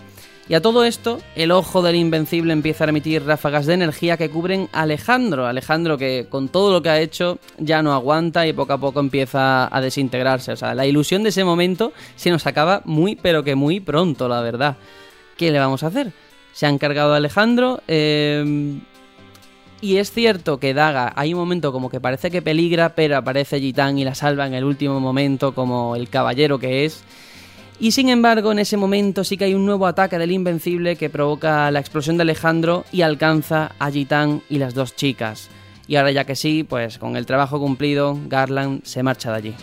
Y 0.49 0.55
a 0.55 0.63
todo 0.63 0.85
esto, 0.85 1.19
el 1.35 1.51
ojo 1.51 1.83
del 1.83 1.97
invencible 1.97 2.53
empieza 2.53 2.85
a 2.85 2.89
emitir 2.89 3.25
ráfagas 3.25 3.67
de 3.67 3.75
energía 3.75 4.17
que 4.17 4.31
cubren 4.31 4.69
a 4.73 4.83
Alejandro. 4.83 5.47
Alejandro 5.47 5.99
que 5.99 6.27
con 6.29 6.49
todo 6.49 6.73
lo 6.73 6.83
que 6.83 6.89
ha 6.89 7.01
hecho 7.01 7.41
ya 7.59 7.83
no 7.83 7.93
aguanta 7.93 8.47
y 8.47 8.53
poco 8.53 8.73
a 8.73 8.79
poco 8.79 9.01
empieza 9.01 9.75
a 9.75 9.81
desintegrarse. 9.81 10.53
O 10.53 10.57
sea, 10.57 10.75
la 10.75 10.87
ilusión 10.87 11.25
de 11.25 11.31
ese 11.31 11.43
momento 11.43 11.93
se 12.15 12.31
nos 12.31 12.47
acaba 12.47 12.83
muy 12.85 13.17
pero 13.17 13.43
que 13.43 13.57
muy 13.57 13.81
pronto, 13.81 14.29
la 14.29 14.41
verdad. 14.41 14.77
¿Qué 15.37 15.51
le 15.51 15.59
vamos 15.59 15.83
a 15.83 15.89
hacer? 15.89 16.13
Se 16.53 16.67
ha 16.67 16.69
encargado 16.69 17.13
a 17.13 17.17
Alejandro. 17.17 17.83
Eh, 17.89 18.79
y 19.81 19.99
es 19.99 20.11
cierto 20.11 20.59
que 20.59 20.75
Daga 20.75 21.13
hay 21.17 21.35
un 21.35 21.41
momento 21.41 21.71
como 21.71 21.91
que 21.91 22.01
parece 22.01 22.31
que 22.31 22.41
peligra, 22.41 22.95
pero 22.95 23.17
aparece 23.17 23.61
Gitán 23.61 23.99
y 23.99 24.05
la 24.05 24.15
salva 24.15 24.47
en 24.47 24.55
el 24.55 24.65
último 24.65 25.01
momento 25.01 25.55
como 25.55 25.97
el 25.97 26.09
caballero 26.09 26.59
que 26.59 26.85
es. 26.85 27.05
Y 27.79 27.93
sin 27.93 28.09
embargo, 28.09 28.53
en 28.53 28.59
ese 28.59 28.77
momento 28.77 29.23
sí 29.23 29.37
que 29.37 29.45
hay 29.45 29.55
un 29.55 29.67
nuevo 29.67 29.87
ataque 29.87 30.19
del 30.19 30.33
Invencible 30.33 30.97
que 30.97 31.11
provoca 31.11 31.71
la 31.71 31.81
explosión 31.81 32.17
de 32.17 32.23
Alejandro 32.23 32.85
y 32.91 33.03
alcanza 33.03 33.73
a 33.79 33.91
Gitán 33.91 34.43
y 34.49 34.59
las 34.59 34.75
dos 34.75 34.97
chicas. 34.97 35.51
Y 35.87 35.97
ahora 35.97 36.11
ya 36.11 36.25
que 36.25 36.37
sí, 36.37 36.65
pues 36.65 36.99
con 36.99 37.17
el 37.17 37.27
trabajo 37.27 37.61
cumplido, 37.61 38.19
Garland 38.29 38.83
se 38.85 39.03
marcha 39.03 39.31
de 39.31 39.37
allí. 39.37 39.55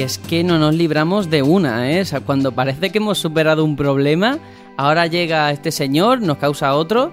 Y 0.00 0.02
es 0.02 0.16
que 0.16 0.42
no 0.42 0.58
nos 0.58 0.74
libramos 0.74 1.28
de 1.28 1.42
una, 1.42 1.92
¿eh? 1.92 2.00
O 2.00 2.04
sea, 2.06 2.20
cuando 2.20 2.52
parece 2.52 2.88
que 2.88 2.96
hemos 2.96 3.18
superado 3.18 3.66
un 3.66 3.76
problema, 3.76 4.38
ahora 4.78 5.06
llega 5.06 5.50
este 5.50 5.70
señor, 5.70 6.22
nos 6.22 6.38
causa 6.38 6.74
otro 6.74 7.12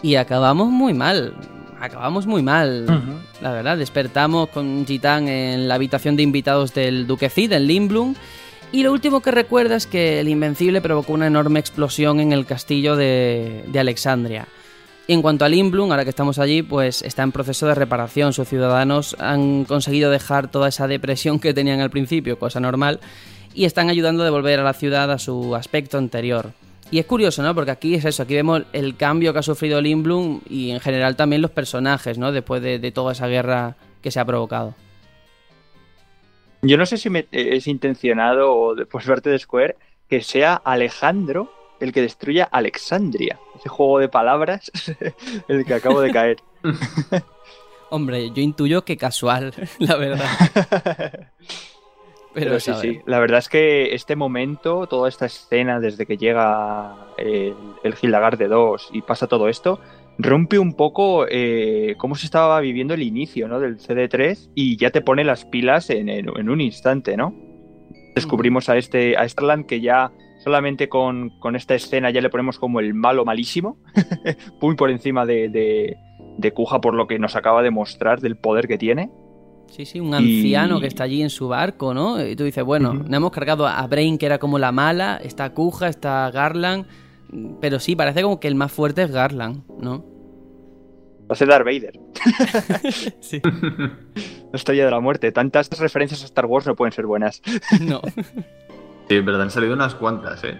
y 0.00 0.14
acabamos 0.14 0.68
muy 0.68 0.94
mal. 0.94 1.34
Acabamos 1.80 2.28
muy 2.28 2.40
mal, 2.40 2.86
la 3.40 3.50
verdad. 3.50 3.76
Despertamos 3.76 4.48
con 4.50 4.86
Gitán 4.86 5.26
en 5.26 5.66
la 5.66 5.74
habitación 5.74 6.14
de 6.14 6.22
invitados 6.22 6.72
del 6.72 7.08
Duque 7.08 7.30
Cid, 7.30 7.50
en 7.50 7.66
Limblum. 7.66 8.14
Y 8.70 8.84
lo 8.84 8.92
último 8.92 9.22
que 9.22 9.32
recuerda 9.32 9.74
es 9.74 9.88
que 9.88 10.20
el 10.20 10.28
Invencible 10.28 10.80
provocó 10.80 11.14
una 11.14 11.26
enorme 11.26 11.58
explosión 11.58 12.20
en 12.20 12.30
el 12.30 12.46
castillo 12.46 12.94
de, 12.94 13.64
de 13.66 13.80
Alexandria. 13.80 14.46
Y 15.06 15.12
en 15.12 15.22
cuanto 15.22 15.44
a 15.44 15.48
Limblum, 15.48 15.90
ahora 15.90 16.04
que 16.04 16.10
estamos 16.10 16.38
allí, 16.38 16.62
pues 16.62 17.02
está 17.02 17.24
en 17.24 17.32
proceso 17.32 17.66
de 17.66 17.74
reparación. 17.74 18.32
Sus 18.32 18.48
ciudadanos 18.48 19.16
han 19.18 19.64
conseguido 19.64 20.10
dejar 20.10 20.48
toda 20.50 20.68
esa 20.68 20.86
depresión 20.86 21.40
que 21.40 21.52
tenían 21.52 21.80
al 21.80 21.90
principio, 21.90 22.38
cosa 22.38 22.60
normal, 22.60 23.00
y 23.52 23.64
están 23.64 23.90
ayudando 23.90 24.22
a 24.22 24.26
devolver 24.26 24.60
a 24.60 24.62
la 24.62 24.72
ciudad 24.72 25.10
a 25.10 25.18
su 25.18 25.56
aspecto 25.56 25.98
anterior. 25.98 26.52
Y 26.92 26.98
es 27.00 27.06
curioso, 27.06 27.42
¿no? 27.42 27.54
Porque 27.56 27.72
aquí 27.72 27.94
es 27.94 28.04
eso, 28.04 28.22
aquí 28.22 28.34
vemos 28.34 28.62
el 28.72 28.96
cambio 28.96 29.32
que 29.32 29.40
ha 29.40 29.42
sufrido 29.42 29.80
Limblum 29.80 30.40
y 30.48 30.70
en 30.70 30.80
general 30.80 31.16
también 31.16 31.42
los 31.42 31.50
personajes, 31.50 32.16
¿no? 32.18 32.30
Después 32.30 32.62
de, 32.62 32.78
toda 32.92 33.12
esa 33.12 33.26
guerra 33.26 33.76
que 34.02 34.10
se 34.12 34.20
ha 34.20 34.24
provocado. 34.24 34.74
Yo 36.62 36.76
no 36.76 36.86
sé 36.86 36.98
si 36.98 37.08
me- 37.10 37.26
es 37.32 37.66
intencionado 37.66 38.54
o 38.54 38.74
de- 38.74 38.86
por 38.86 39.02
suerte 39.02 39.30
de 39.30 39.38
Square 39.38 39.76
que 40.08 40.20
sea 40.22 40.54
Alejandro 40.54 41.52
el 41.80 41.92
que 41.92 42.02
destruya 42.02 42.44
Alexandria. 42.44 43.38
Ese 43.60 43.68
juego 43.68 43.98
de 44.00 44.08
palabras 44.08 44.70
en 44.86 45.14
el 45.58 45.64
que 45.64 45.74
acabo 45.74 46.00
de 46.00 46.10
caer. 46.10 46.36
Hombre, 47.90 48.30
yo 48.30 48.40
intuyo 48.42 48.84
que 48.84 48.96
casual, 48.96 49.52
la 49.78 49.96
verdad. 49.96 50.26
Pero, 52.32 52.50
Pero 52.52 52.60
sí, 52.60 52.72
sí. 52.80 53.00
La 53.06 53.18
verdad 53.18 53.38
es 53.40 53.48
que 53.48 53.92
este 53.94 54.14
momento, 54.14 54.86
toda 54.86 55.08
esta 55.08 55.26
escena 55.26 55.80
desde 55.80 56.06
que 56.06 56.16
llega 56.16 56.94
el, 57.18 57.54
el 57.82 57.94
Gildagar 57.96 58.36
de 58.38 58.46
2 58.46 58.90
y 58.92 59.02
pasa 59.02 59.26
todo 59.26 59.48
esto, 59.48 59.80
rompe 60.16 60.58
un 60.60 60.74
poco 60.74 61.26
eh, 61.28 61.96
cómo 61.98 62.14
se 62.14 62.26
estaba 62.26 62.60
viviendo 62.60 62.94
el 62.94 63.02
inicio 63.02 63.48
¿no? 63.48 63.58
del 63.58 63.78
CD3 63.78 64.50
y 64.54 64.76
ya 64.76 64.90
te 64.90 65.00
pone 65.00 65.24
las 65.24 65.44
pilas 65.44 65.90
en, 65.90 66.08
en- 66.08 66.28
en 66.38 66.48
un 66.48 66.60
instante, 66.60 67.16
¿no? 67.16 67.34
Descubrimos 68.14 68.68
a 68.68 68.76
este 68.76 69.16
a 69.16 69.28
Starland 69.28 69.66
que 69.66 69.80
ya 69.80 70.12
solamente 70.42 70.88
con, 70.88 71.30
con 71.38 71.54
esta 71.56 71.74
escena 71.74 72.10
ya 72.10 72.20
le 72.20 72.30
ponemos 72.30 72.58
como 72.58 72.80
el 72.80 72.94
malo 72.94 73.24
malísimo, 73.24 73.78
muy 74.60 74.74
por 74.76 74.90
encima 74.90 75.24
de, 75.26 75.48
de, 75.48 75.96
de 76.38 76.52
Kuja 76.52 76.80
por 76.80 76.94
lo 76.94 77.06
que 77.06 77.18
nos 77.18 77.36
acaba 77.36 77.62
de 77.62 77.70
mostrar 77.70 78.20
del 78.20 78.36
poder 78.36 78.66
que 78.68 78.78
tiene. 78.78 79.10
Sí, 79.68 79.86
sí, 79.86 80.00
un 80.00 80.12
anciano 80.14 80.78
Y- 80.78 80.80
que 80.80 80.86
está 80.88 81.04
allí 81.04 81.22
en 81.22 81.30
su 81.30 81.46
barco, 81.46 81.94
¿no? 81.94 82.24
Y 82.26 82.34
tú 82.34 82.42
dices, 82.44 82.64
bueno, 82.64 82.92
nos 82.92 83.12
hemos 83.12 83.30
cargado 83.30 83.68
a 83.68 83.86
Brain, 83.86 84.18
que 84.18 84.26
era 84.26 84.38
como 84.38 84.58
la 84.58 84.72
mala, 84.72 85.20
está 85.22 85.52
Kuja, 85.54 85.86
está 85.88 86.28
Garland, 86.32 86.86
pero 87.60 87.78
sí, 87.78 87.94
parece 87.94 88.22
como 88.22 88.40
que 88.40 88.48
el 88.48 88.56
más 88.56 88.72
fuerte 88.72 89.02
es 89.04 89.12
Garland, 89.12 89.62
¿no? 89.80 90.04
Va 91.30 91.34
a 91.34 91.36
ser 91.36 91.46
Darth 91.46 91.64
Vader. 91.64 91.92
Sí. 93.20 93.40
La 94.52 94.56
estrella 94.56 94.84
de 94.86 94.90
la 94.90 94.98
muerte. 94.98 95.30
Tantas 95.30 95.70
referencias 95.78 96.22
a 96.22 96.24
Star 96.24 96.46
Wars 96.46 96.66
no 96.66 96.74
pueden 96.74 96.90
ser 96.90 97.06
buenas. 97.06 97.40
No. 97.80 98.00
Sí, 99.10 99.16
en 99.16 99.24
verdad 99.24 99.42
han 99.42 99.50
salido 99.50 99.74
unas 99.74 99.96
cuantas, 99.96 100.44
¿eh? 100.44 100.56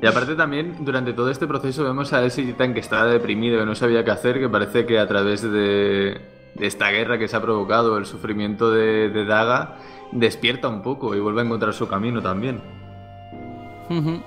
Y 0.00 0.06
aparte 0.06 0.36
también, 0.36 0.76
durante 0.84 1.12
todo 1.12 1.28
este 1.30 1.48
proceso 1.48 1.82
vemos 1.82 2.12
a 2.12 2.24
ese 2.24 2.42
Titan 2.44 2.72
que 2.72 2.78
está 2.78 3.04
deprimido, 3.06 3.58
que 3.58 3.66
no 3.66 3.74
sabía 3.74 4.04
qué 4.04 4.12
hacer, 4.12 4.38
que 4.38 4.48
parece 4.48 4.86
que 4.86 5.00
a 5.00 5.08
través 5.08 5.42
de, 5.42 6.20
de 6.54 6.66
esta 6.66 6.90
guerra 6.92 7.18
que 7.18 7.26
se 7.26 7.34
ha 7.34 7.42
provocado, 7.42 7.98
el 7.98 8.06
sufrimiento 8.06 8.70
de, 8.70 9.08
de 9.08 9.24
Daga, 9.24 9.78
despierta 10.12 10.68
un 10.68 10.82
poco 10.82 11.16
y 11.16 11.18
vuelve 11.18 11.40
a 11.40 11.44
encontrar 11.44 11.74
su 11.74 11.88
camino 11.88 12.22
también. 12.22 12.60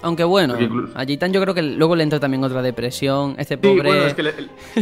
Aunque 0.02 0.26
bueno, 0.26 0.60
incluso- 0.60 0.98
a 0.98 1.06
Gitan 1.06 1.32
yo 1.32 1.40
creo 1.40 1.54
que 1.54 1.62
luego 1.62 1.96
le 1.96 2.04
entra 2.04 2.20
también 2.20 2.44
otra 2.44 2.62
depresión. 2.62 3.36
Este 3.38 3.56
Sí, 3.56 3.62
pobre. 3.62 3.84
bueno, 3.88 4.04
es 4.04 4.14
que 4.16 4.24
le, 4.24 4.34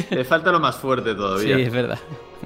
le 0.09 0.24
falta 0.24 0.51
lo 0.51 0.59
más 0.59 0.77
fuerte 0.77 1.11
Sí, 1.11 1.16
todavía. 1.18 1.58
es 1.59 1.72
verdad. 1.72 2.00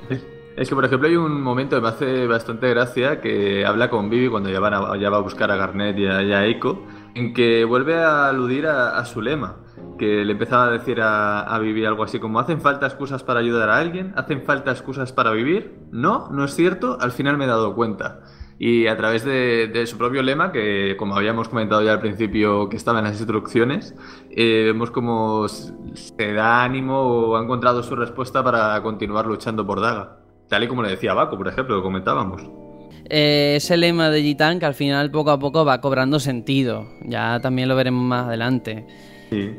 Es 0.55 0.69
que, 0.69 0.75
por 0.75 0.85
ejemplo, 0.85 1.07
hay 1.07 1.15
un 1.15 1.41
momento 1.41 1.75
que 1.75 1.81
me 1.81 1.87
hace 1.87 2.27
bastante 2.27 2.69
gracia 2.69 3.21
que 3.21 3.65
habla 3.65 3.89
con 3.89 4.09
Vivi 4.09 4.29
cuando 4.29 4.49
ya, 4.51 4.59
va 4.59 5.17
a 5.17 5.19
buscar 5.21 5.49
a 5.49 5.55
Garnet 5.55 5.97
y 5.97 6.05
a, 6.05 6.45
Eiko, 6.45 6.83
en 7.15 7.33
que 7.33 7.65
vuelve 7.65 7.95
a 7.95 8.27
aludir 8.27 8.67
a, 8.67 9.03
su 9.05 9.21
lema, 9.21 9.57
que 9.97 10.23
le 10.23 10.31
empezaba 10.33 10.65
a 10.65 10.69
decir 10.69 11.01
a, 11.01 11.41
a 11.41 11.57
Vivi 11.57 11.85
algo 11.85 12.03
así 12.03 12.19
como 12.19 12.39
¿hacen 12.39 12.61
falta 12.61 12.85
excusas 12.85 13.23
para 13.23 13.39
ayudar 13.39 13.69
a 13.69 13.77
alguien? 13.77 14.13
¿Hacen 14.15 14.43
falta 14.43 14.69
excusas 14.71 15.11
para 15.11 15.31
vivir? 15.31 15.79
No, 15.91 16.29
no 16.29 16.45
es 16.45 16.53
cierto, 16.53 16.97
al 17.01 17.11
final 17.11 17.35
me 17.37 17.45
he 17.45 17.47
dado 17.47 17.73
cuenta. 17.73 18.21
Y 18.59 18.85
a 18.85 18.95
través 18.95 19.25
de, 19.25 19.83
su 19.87 19.97
propio 19.97 20.21
lema, 20.21 20.51
que 20.51 20.95
como 20.97 21.15
habíamos 21.17 21.49
comentado 21.49 21.81
ya 21.81 21.93
al 21.93 21.99
principio 21.99 22.69
que 22.69 22.77
estaba 22.77 22.99
en 22.99 23.05
las 23.05 23.17
instrucciones, 23.17 23.95
eh, 24.29 24.63
vemos 24.67 24.91
como 24.91 25.45
s- 25.47 25.73
se 25.95 26.33
da 26.33 26.63
ánimo 26.63 27.01
o 27.01 27.37
ha 27.37 27.41
encontrado 27.43 27.81
su 27.81 27.95
respuesta 27.95 28.43
para 28.43 28.79
continuar 28.83 29.25
luchando 29.25 29.65
por 29.65 29.81
Daga. 29.81 30.22
Tal 30.53 30.65
y 30.65 30.67
como 30.67 30.83
le 30.83 30.89
decía 30.89 31.15
Baco, 31.15 31.35
por 31.35 31.47
ejemplo, 31.47 31.75
que 31.77 31.81
comentábamos. 31.81 32.43
Eh, 33.09 33.55
ese 33.57 33.75
lema 33.75 34.11
de 34.11 34.21
Gitan 34.21 34.59
que 34.59 34.67
al 34.67 34.75
final 34.75 35.09
poco 35.09 35.31
a 35.31 35.39
poco 35.39 35.65
va 35.65 35.81
cobrando 35.81 36.19
sentido. 36.19 36.85
Ya 37.01 37.39
también 37.39 37.69
lo 37.69 37.75
veremos 37.75 38.03
más 38.03 38.27
adelante. 38.27 38.85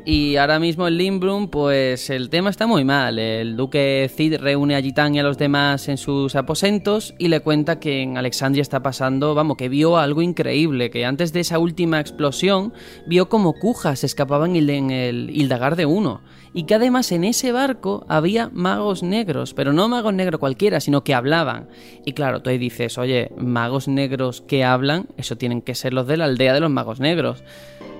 Y 0.05 0.35
ahora 0.37 0.59
mismo 0.59 0.87
en 0.87 0.97
Limblum, 0.97 1.49
pues 1.49 2.09
el 2.09 2.29
tema 2.29 2.49
está 2.49 2.67
muy 2.67 2.83
mal. 2.83 3.19
El 3.19 3.55
duque 3.55 4.09
Cid 4.13 4.37
reúne 4.37 4.75
a 4.75 4.81
Gitan 4.81 5.15
y 5.15 5.19
a 5.19 5.23
los 5.23 5.37
demás 5.37 5.87
en 5.89 5.97
sus 5.97 6.35
aposentos 6.35 7.13
y 7.17 7.27
le 7.27 7.39
cuenta 7.39 7.79
que 7.79 8.01
en 8.01 8.17
Alexandria 8.17 8.61
está 8.61 8.81
pasando, 8.81 9.35
vamos, 9.35 9.57
que 9.57 9.69
vio 9.69 9.97
algo 9.97 10.21
increíble, 10.21 10.89
que 10.89 11.05
antes 11.05 11.33
de 11.33 11.41
esa 11.41 11.59
última 11.59 11.99
explosión 11.99 12.73
vio 13.07 13.29
como 13.29 13.53
Kuja 13.53 13.95
se 13.95 14.05
escapaban 14.05 14.55
en 14.55 14.91
el 14.91 15.29
Hildagar 15.31 15.75
de 15.75 15.85
Uno. 15.85 16.21
Y 16.53 16.63
que 16.63 16.75
además 16.75 17.11
en 17.11 17.25
ese 17.25 17.51
barco 17.51 18.05
había 18.07 18.49
magos 18.53 19.03
negros, 19.03 19.53
pero 19.53 19.73
no 19.73 19.89
magos 19.89 20.13
negros 20.13 20.39
cualquiera, 20.39 20.79
sino 20.79 21.03
que 21.03 21.13
hablaban. 21.13 21.67
Y 22.05 22.13
claro, 22.13 22.41
tú 22.41 22.49
ahí 22.49 22.57
dices, 22.57 22.97
oye, 22.97 23.29
magos 23.37 23.89
negros 23.89 24.41
que 24.47 24.63
hablan, 24.63 25.07
eso 25.17 25.35
tienen 25.35 25.61
que 25.61 25.75
ser 25.75 25.93
los 25.93 26.07
de 26.07 26.15
la 26.15 26.25
aldea 26.25 26.53
de 26.53 26.61
los 26.61 26.71
magos 26.71 27.01
negros. 27.01 27.43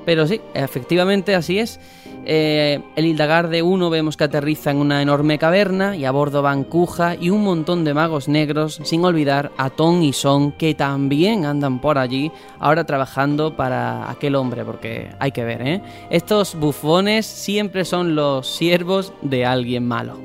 Pero 0.06 0.28
sí, 0.28 0.42
efectivamente 0.54 1.36
así 1.36 1.60
es. 1.60 1.80
Eh, 2.28 2.82
el 2.96 3.06
Hildagar 3.06 3.50
de 3.50 3.62
uno 3.62 3.90
vemos 3.90 4.18
que 4.18 4.24
aterriza 4.24 4.72
en 4.72 4.78
una 4.78 5.02
enorme 5.02 5.38
caverna 5.38 5.96
y 5.96 6.06
a 6.06 6.12
bordo 6.12 6.42
van 6.42 6.64
Kuja 6.64 7.16
y 7.16 7.30
un 7.30 7.44
montón 7.44 7.84
de 7.84 7.94
magos 7.94 8.28
negros, 8.28 8.80
sin 8.84 9.06
olvidar 9.06 9.52
a 9.58 9.70
Ton 9.70 10.02
y 10.02 10.12
Son 10.12 10.52
que 10.52 10.74
también 10.74 11.46
andan 11.46 11.80
por 11.80 12.00
allí, 12.00 12.32
ahora 12.60 12.84
trabajando 12.84 13.56
para 13.56 14.10
aquel 14.10 14.36
hombre, 14.36 14.66
porque 14.66 15.10
hay 15.20 15.32
que 15.32 15.44
ver, 15.44 15.62
¿eh? 15.62 15.82
Estos 16.10 16.56
bufones 16.56 17.28
siempre 17.28 17.86
son 17.86 18.16
los 18.16 18.48
siervos 18.48 19.14
de 19.22 19.46
alguien 19.46 19.88
malo. 19.88 20.18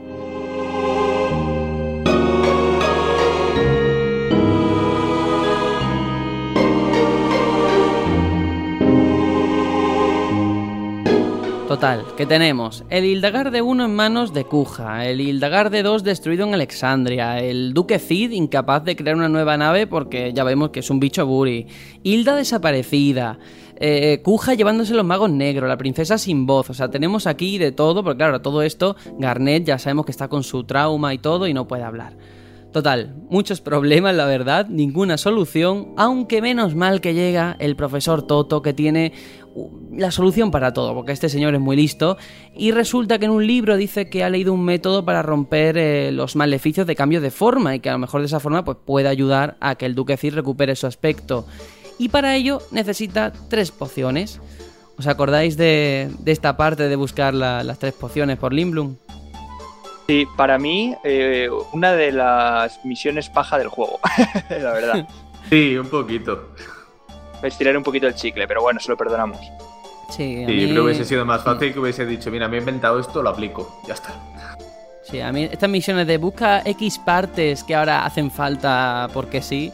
Total, 11.70 12.04
¿qué 12.16 12.26
tenemos? 12.26 12.82
El 12.90 13.04
Hildagar 13.04 13.52
de 13.52 13.62
1 13.62 13.84
en 13.84 13.94
manos 13.94 14.34
de 14.34 14.44
Kuja, 14.44 15.06
el 15.06 15.20
Hildagar 15.20 15.70
de 15.70 15.84
2 15.84 16.02
destruido 16.02 16.44
en 16.44 16.52
Alexandria, 16.52 17.38
el 17.38 17.74
Duque 17.74 18.00
Cid 18.00 18.32
incapaz 18.32 18.82
de 18.82 18.96
crear 18.96 19.14
una 19.14 19.28
nueva 19.28 19.56
nave 19.56 19.86
porque 19.86 20.32
ya 20.32 20.42
vemos 20.42 20.70
que 20.70 20.80
es 20.80 20.90
un 20.90 20.98
bicho 20.98 21.24
Buri, 21.26 21.68
Hilda 22.02 22.34
desaparecida, 22.34 23.38
eh, 23.76 24.20
Kuja 24.24 24.54
llevándose 24.54 24.94
los 24.94 25.04
magos 25.04 25.30
negros, 25.30 25.68
la 25.68 25.78
princesa 25.78 26.18
sin 26.18 26.44
voz, 26.44 26.70
o 26.70 26.74
sea, 26.74 26.90
tenemos 26.90 27.28
aquí 27.28 27.56
de 27.56 27.70
todo, 27.70 28.02
porque 28.02 28.18
claro, 28.18 28.42
todo 28.42 28.62
esto, 28.62 28.96
Garnet 29.20 29.64
ya 29.64 29.78
sabemos 29.78 30.06
que 30.06 30.10
está 30.10 30.26
con 30.26 30.42
su 30.42 30.64
trauma 30.64 31.14
y 31.14 31.18
todo 31.18 31.46
y 31.46 31.54
no 31.54 31.68
puede 31.68 31.84
hablar. 31.84 32.14
Total, 32.72 33.16
muchos 33.28 33.60
problemas, 33.60 34.14
la 34.14 34.26
verdad, 34.26 34.68
ninguna 34.68 35.18
solución, 35.18 35.88
aunque 35.96 36.40
menos 36.40 36.76
mal 36.76 37.00
que 37.00 37.14
llega 37.14 37.56
el 37.58 37.74
profesor 37.74 38.22
Toto 38.24 38.62
que 38.62 38.72
tiene 38.72 39.12
uh, 39.56 39.68
la 39.96 40.12
solución 40.12 40.52
para 40.52 40.72
todo, 40.72 40.94
porque 40.94 41.10
este 41.10 41.28
señor 41.28 41.52
es 41.56 41.60
muy 41.60 41.74
listo, 41.74 42.16
y 42.54 42.70
resulta 42.70 43.18
que 43.18 43.24
en 43.24 43.32
un 43.32 43.44
libro 43.44 43.76
dice 43.76 44.08
que 44.08 44.22
ha 44.22 44.30
leído 44.30 44.52
un 44.52 44.64
método 44.64 45.04
para 45.04 45.20
romper 45.20 45.76
eh, 45.78 46.12
los 46.12 46.36
maleficios 46.36 46.86
de 46.86 46.94
cambio 46.94 47.20
de 47.20 47.32
forma 47.32 47.74
y 47.74 47.80
que 47.80 47.88
a 47.88 47.94
lo 47.94 47.98
mejor 47.98 48.20
de 48.20 48.26
esa 48.28 48.38
forma 48.38 48.64
pues, 48.64 48.78
puede 48.86 49.08
ayudar 49.08 49.56
a 49.60 49.74
que 49.74 49.86
el 49.86 49.96
Duque 49.96 50.16
Cid 50.16 50.34
recupere 50.34 50.76
su 50.76 50.86
aspecto. 50.86 51.46
Y 51.98 52.08
para 52.10 52.36
ello 52.36 52.60
necesita 52.70 53.32
tres 53.48 53.72
pociones. 53.72 54.40
¿Os 54.96 55.08
acordáis 55.08 55.56
de, 55.56 56.08
esta 56.24 56.56
parte 56.56 56.88
de 56.88 56.94
buscar 56.94 57.34
la- 57.34 57.64
las 57.64 57.80
tres 57.80 57.94
pociones 57.94 58.38
por 58.38 58.52
Limblum? 58.52 58.94
Sí, 60.10 60.26
para 60.36 60.58
mí, 60.58 60.96
eh, 61.04 61.48
una 61.72 61.92
de 61.92 62.10
las 62.10 62.84
misiones 62.84 63.28
paja 63.30 63.58
del 63.58 63.68
juego, 63.68 64.00
la 64.50 64.72
verdad. 64.72 65.06
Sí, 65.48 65.76
un 65.76 65.86
poquito. 65.86 66.48
Estirar 67.44 67.76
un 67.76 67.84
poquito 67.84 68.08
el 68.08 68.16
chicle, 68.16 68.48
pero 68.48 68.60
bueno, 68.60 68.80
se 68.80 68.90
lo 68.90 68.96
perdonamos. 68.96 69.38
Sí, 70.08 70.42
a 70.42 70.48
Sí, 70.48 70.52
mí- 70.52 70.64
creo 70.64 70.74
que 70.74 70.80
hubiese 70.80 71.04
sido 71.04 71.24
más 71.24 71.44
fácil 71.44 71.72
que 71.72 71.78
hubiese 71.78 72.04
dicho, 72.06 72.28
mira, 72.32 72.48
me 72.48 72.56
he 72.56 72.58
inventado 72.58 72.98
esto, 72.98 73.22
lo 73.22 73.28
aplico. 73.30 73.80
Ya 73.86 73.94
está. 73.94 74.12
Sí, 75.04 75.20
a 75.20 75.30
mí 75.30 75.44
estas 75.44 75.70
misiones 75.70 76.08
de 76.08 76.18
busca 76.18 76.62
X 76.64 76.98
partes 76.98 77.62
que 77.62 77.76
ahora 77.76 78.04
hacen 78.04 78.32
falta 78.32 79.06
porque 79.14 79.40
sí, 79.40 79.72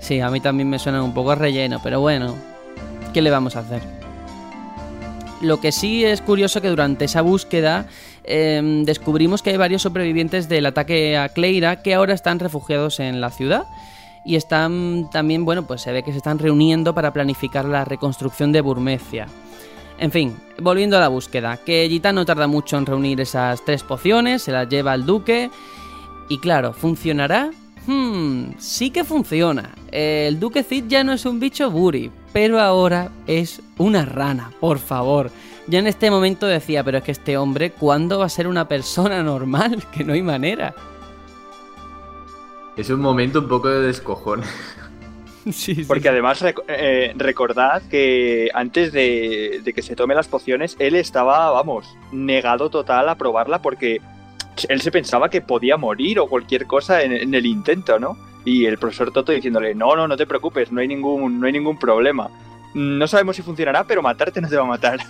sí, 0.00 0.20
a 0.20 0.28
mí 0.28 0.40
también 0.40 0.68
me 0.68 0.80
suenan 0.80 1.02
un 1.02 1.14
poco 1.14 1.30
a 1.30 1.34
relleno, 1.36 1.78
pero 1.84 2.00
bueno, 2.00 2.34
¿qué 3.14 3.22
le 3.22 3.30
vamos 3.30 3.54
a 3.54 3.60
hacer? 3.60 3.80
Lo 5.40 5.60
que 5.60 5.70
sí 5.70 6.04
es 6.04 6.20
curioso 6.20 6.60
que 6.60 6.66
durante 6.68 7.04
esa 7.04 7.20
búsqueda 7.22 7.86
em, 8.28 8.84
descubrimos 8.84 9.42
que 9.42 9.50
hay 9.50 9.56
varios 9.56 9.82
sobrevivientes 9.82 10.48
del 10.48 10.66
ataque 10.66 11.16
a 11.16 11.28
Cleira 11.30 11.82
que 11.82 11.94
ahora 11.94 12.14
están 12.14 12.38
refugiados 12.38 13.00
en 13.00 13.20
la 13.20 13.30
ciudad 13.30 13.64
y 14.24 14.36
están 14.36 15.08
también, 15.10 15.44
bueno, 15.44 15.66
pues 15.66 15.80
se 15.80 15.90
ve 15.90 16.02
que 16.02 16.12
se 16.12 16.18
están 16.18 16.38
reuniendo 16.38 16.94
para 16.94 17.12
planificar 17.12 17.64
la 17.64 17.84
reconstrucción 17.84 18.52
de 18.52 18.60
Burmecia. 18.60 19.26
En 19.98 20.12
fin, 20.12 20.36
volviendo 20.60 20.96
a 20.96 21.00
la 21.00 21.08
búsqueda, 21.08 21.56
que 21.56 21.88
Gitan 21.88 22.14
no 22.14 22.24
tarda 22.24 22.46
mucho 22.46 22.76
en 22.76 22.86
reunir 22.86 23.20
esas 23.20 23.64
tres 23.64 23.82
pociones, 23.82 24.42
se 24.42 24.52
las 24.52 24.68
lleva 24.68 24.92
al 24.92 25.06
duque 25.06 25.50
y 26.28 26.38
claro, 26.38 26.72
¿funcionará? 26.72 27.50
Hmm, 27.86 28.50
sí 28.58 28.90
que 28.90 29.02
funciona. 29.02 29.70
El 29.90 30.38
duque 30.38 30.62
Cid 30.62 30.84
ya 30.88 31.02
no 31.02 31.14
es 31.14 31.24
un 31.24 31.40
bicho 31.40 31.70
Buri, 31.70 32.12
pero 32.32 32.60
ahora 32.60 33.10
es 33.26 33.62
una 33.78 34.04
rana, 34.04 34.52
por 34.60 34.78
favor. 34.78 35.30
Ya 35.68 35.78
en 35.80 35.86
este 35.86 36.10
momento 36.10 36.46
decía, 36.46 36.82
pero 36.82 36.98
es 36.98 37.04
que 37.04 37.12
este 37.12 37.36
hombre, 37.36 37.70
¿cuándo 37.72 38.18
va 38.18 38.24
a 38.26 38.30
ser 38.30 38.48
una 38.48 38.66
persona 38.68 39.22
normal? 39.22 39.84
Que 39.92 40.02
no 40.04 40.12
hay 40.14 40.22
manera. 40.22 40.74
Es 42.76 42.90
un 42.90 43.00
momento 43.00 43.40
un 43.40 43.48
poco 43.48 43.68
de 43.68 43.86
descojón. 43.86 44.42
Sí, 45.50 45.74
sí, 45.74 45.84
Porque 45.84 46.10
además 46.10 46.42
rec- 46.42 46.62
eh, 46.68 47.14
recordad 47.16 47.80
que 47.88 48.50
antes 48.52 48.92
de, 48.92 49.62
de 49.64 49.72
que 49.72 49.80
se 49.80 49.96
tome 49.96 50.14
las 50.14 50.28
pociones, 50.28 50.76
él 50.78 50.94
estaba, 50.94 51.50
vamos, 51.52 51.86
negado 52.12 52.68
total 52.68 53.08
a 53.08 53.14
probarla 53.14 53.62
porque 53.62 54.02
él 54.68 54.80
se 54.82 54.90
pensaba 54.90 55.30
que 55.30 55.40
podía 55.40 55.78
morir 55.78 56.18
o 56.18 56.26
cualquier 56.26 56.66
cosa 56.66 57.02
en, 57.02 57.12
en 57.12 57.32
el 57.34 57.46
intento, 57.46 57.98
¿no? 57.98 58.18
Y 58.44 58.66
el 58.66 58.76
profesor 58.76 59.10
Toto 59.10 59.32
diciéndole, 59.32 59.74
no, 59.74 59.96
no, 59.96 60.06
no 60.06 60.18
te 60.18 60.26
preocupes, 60.26 60.70
no 60.70 60.82
hay 60.82 60.88
ningún, 60.88 61.40
no 61.40 61.46
hay 61.46 61.52
ningún 61.54 61.78
problema. 61.78 62.28
No 62.74 63.06
sabemos 63.08 63.36
si 63.36 63.42
funcionará, 63.42 63.84
pero 63.84 64.02
matarte 64.02 64.40
no 64.40 64.48
te 64.48 64.56
va 64.56 64.62
a 64.62 64.66
matar. 64.66 64.98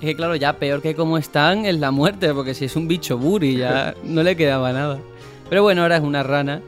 Es 0.00 0.06
que 0.06 0.16
claro, 0.16 0.34
ya 0.34 0.54
peor 0.54 0.82
que 0.82 0.96
como 0.96 1.16
están 1.16 1.64
es 1.64 1.78
la 1.78 1.92
muerte, 1.92 2.34
porque 2.34 2.54
si 2.54 2.64
es 2.64 2.74
un 2.74 2.88
bicho 2.88 3.16
buri 3.18 3.56
ya 3.56 3.94
no 4.02 4.24
le 4.24 4.34
quedaba 4.36 4.72
nada. 4.72 4.98
Pero 5.48 5.62
bueno, 5.62 5.82
ahora 5.82 5.98
es 5.98 6.02
una 6.02 6.24
rana. 6.24 6.60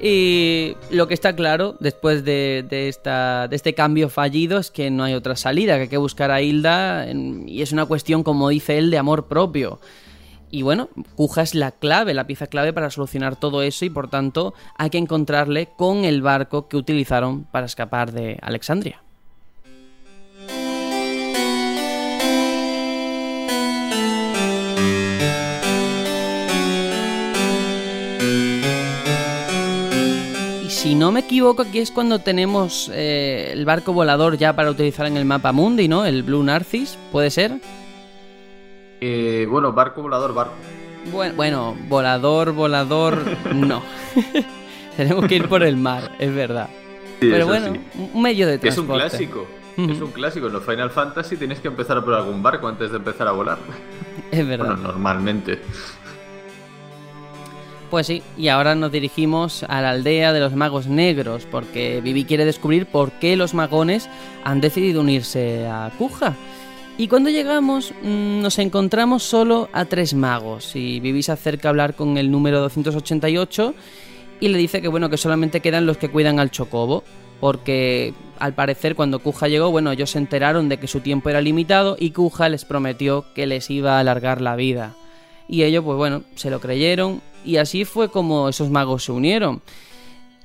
Y 0.00 0.74
lo 0.90 1.06
que 1.06 1.12
está 1.12 1.36
claro, 1.36 1.76
después 1.80 2.24
de, 2.24 2.64
de 2.66 2.88
esta, 2.88 3.46
de 3.46 3.56
este 3.56 3.74
cambio 3.74 4.08
fallido, 4.08 4.58
es 4.58 4.70
que 4.70 4.90
no 4.90 5.04
hay 5.04 5.12
otra 5.12 5.36
salida, 5.36 5.74
que 5.76 5.82
hay 5.82 5.88
que 5.88 5.96
buscar 5.98 6.30
a 6.30 6.40
Hilda, 6.40 7.10
en- 7.10 7.46
y 7.46 7.60
es 7.60 7.72
una 7.72 7.84
cuestión, 7.84 8.22
como 8.22 8.48
dice 8.48 8.78
él, 8.78 8.90
de 8.90 8.96
amor 8.96 9.26
propio. 9.26 9.80
Y 10.50 10.62
bueno, 10.62 10.88
Kuja 11.14 11.42
es 11.42 11.54
la 11.54 11.72
clave, 11.72 12.14
la 12.14 12.26
pieza 12.26 12.46
clave 12.46 12.72
para 12.72 12.90
solucionar 12.90 13.36
todo 13.36 13.62
eso, 13.62 13.84
y 13.84 13.90
por 13.90 14.08
tanto 14.08 14.54
hay 14.76 14.90
que 14.90 14.98
encontrarle 14.98 15.68
con 15.76 16.04
el 16.04 16.22
barco 16.22 16.68
que 16.68 16.76
utilizaron 16.76 17.44
para 17.44 17.66
escapar 17.66 18.12
de 18.12 18.38
Alexandria. 18.40 19.02
Y 30.64 30.70
si 30.70 30.94
no 30.94 31.12
me 31.12 31.20
equivoco, 31.20 31.62
aquí 31.62 31.78
es 31.80 31.90
cuando 31.90 32.20
tenemos 32.20 32.90
eh, 32.94 33.50
el 33.52 33.66
barco 33.66 33.92
volador 33.92 34.38
ya 34.38 34.54
para 34.54 34.70
utilizar 34.70 35.06
en 35.06 35.18
el 35.18 35.26
mapa 35.26 35.52
mundi, 35.52 35.88
¿no? 35.88 36.06
El 36.06 36.22
Blue 36.22 36.42
Narcis, 36.42 36.96
¿puede 37.12 37.30
ser? 37.30 37.60
Eh, 39.00 39.46
bueno, 39.48 39.72
barco 39.72 40.02
volador, 40.02 40.34
barco. 40.34 40.52
Bueno, 41.12 41.34
bueno 41.36 41.76
volador, 41.88 42.52
volador, 42.52 43.18
no. 43.54 43.82
Tenemos 44.96 45.26
que 45.26 45.36
ir 45.36 45.48
por 45.48 45.62
el 45.62 45.76
mar, 45.76 46.10
es 46.18 46.34
verdad. 46.34 46.68
Sí, 47.20 47.28
Pero 47.30 47.46
bueno, 47.46 47.72
sí. 47.72 47.80
un 48.14 48.22
medio 48.22 48.46
de 48.46 48.58
Que 48.58 48.68
es 48.68 48.78
un 48.78 48.86
transporte. 48.86 49.16
clásico. 49.26 49.46
Es 49.76 50.00
un 50.00 50.10
clásico. 50.10 50.46
En 50.48 50.52
los 50.54 50.64
Final 50.64 50.90
Fantasy 50.90 51.36
tienes 51.36 51.60
que 51.60 51.68
empezar 51.68 52.04
por 52.04 52.14
algún 52.14 52.42
barco 52.42 52.66
antes 52.66 52.90
de 52.90 52.96
empezar 52.96 53.28
a 53.28 53.32
volar. 53.32 53.58
Es 54.32 54.46
verdad. 54.46 54.66
Bueno, 54.66 54.82
normalmente. 54.82 55.60
Pues 57.90 58.06
sí, 58.06 58.22
y 58.36 58.48
ahora 58.48 58.74
nos 58.74 58.92
dirigimos 58.92 59.62
a 59.62 59.80
la 59.80 59.90
aldea 59.90 60.32
de 60.34 60.40
los 60.40 60.52
magos 60.54 60.88
negros, 60.88 61.46
porque 61.50 62.00
Vivi 62.02 62.24
quiere 62.26 62.44
descubrir 62.44 62.84
por 62.86 63.12
qué 63.12 63.34
los 63.36 63.54
magones 63.54 64.10
han 64.44 64.60
decidido 64.60 65.00
unirse 65.00 65.66
a 65.66 65.90
Kuja. 65.96 66.34
Y 66.98 67.06
cuando 67.06 67.30
llegamos 67.30 67.94
mm, 68.02 68.40
nos 68.42 68.58
encontramos 68.58 69.22
solo 69.22 69.68
a 69.72 69.84
tres 69.84 70.14
magos, 70.14 70.74
y 70.74 70.98
Vivi 70.98 71.22
se 71.22 71.30
acerca 71.30 71.68
a 71.68 71.70
hablar 71.70 71.94
con 71.94 72.18
el 72.18 72.28
número 72.28 72.60
288 72.60 73.72
y 74.40 74.48
le 74.48 74.58
dice 74.58 74.82
que 74.82 74.88
bueno, 74.88 75.08
que 75.08 75.16
solamente 75.16 75.60
quedan 75.60 75.86
los 75.86 75.96
que 75.96 76.08
cuidan 76.08 76.40
al 76.40 76.50
chocobo, 76.50 77.04
porque 77.38 78.14
al 78.40 78.54
parecer 78.54 78.96
cuando 78.96 79.20
Kuja 79.20 79.46
llegó, 79.46 79.70
bueno, 79.70 79.92
ellos 79.92 80.10
se 80.10 80.18
enteraron 80.18 80.68
de 80.68 80.78
que 80.78 80.88
su 80.88 80.98
tiempo 80.98 81.30
era 81.30 81.40
limitado 81.40 81.96
y 81.96 82.10
Kuja 82.10 82.48
les 82.48 82.64
prometió 82.64 83.26
que 83.32 83.46
les 83.46 83.70
iba 83.70 83.96
a 83.96 84.00
alargar 84.00 84.40
la 84.40 84.56
vida. 84.56 84.96
Y 85.46 85.62
ellos, 85.62 85.84
pues 85.84 85.96
bueno, 85.96 86.24
se 86.34 86.50
lo 86.50 86.58
creyeron 86.58 87.22
y 87.44 87.58
así 87.58 87.84
fue 87.84 88.10
como 88.10 88.48
esos 88.48 88.70
magos 88.70 89.04
se 89.04 89.12
unieron. 89.12 89.62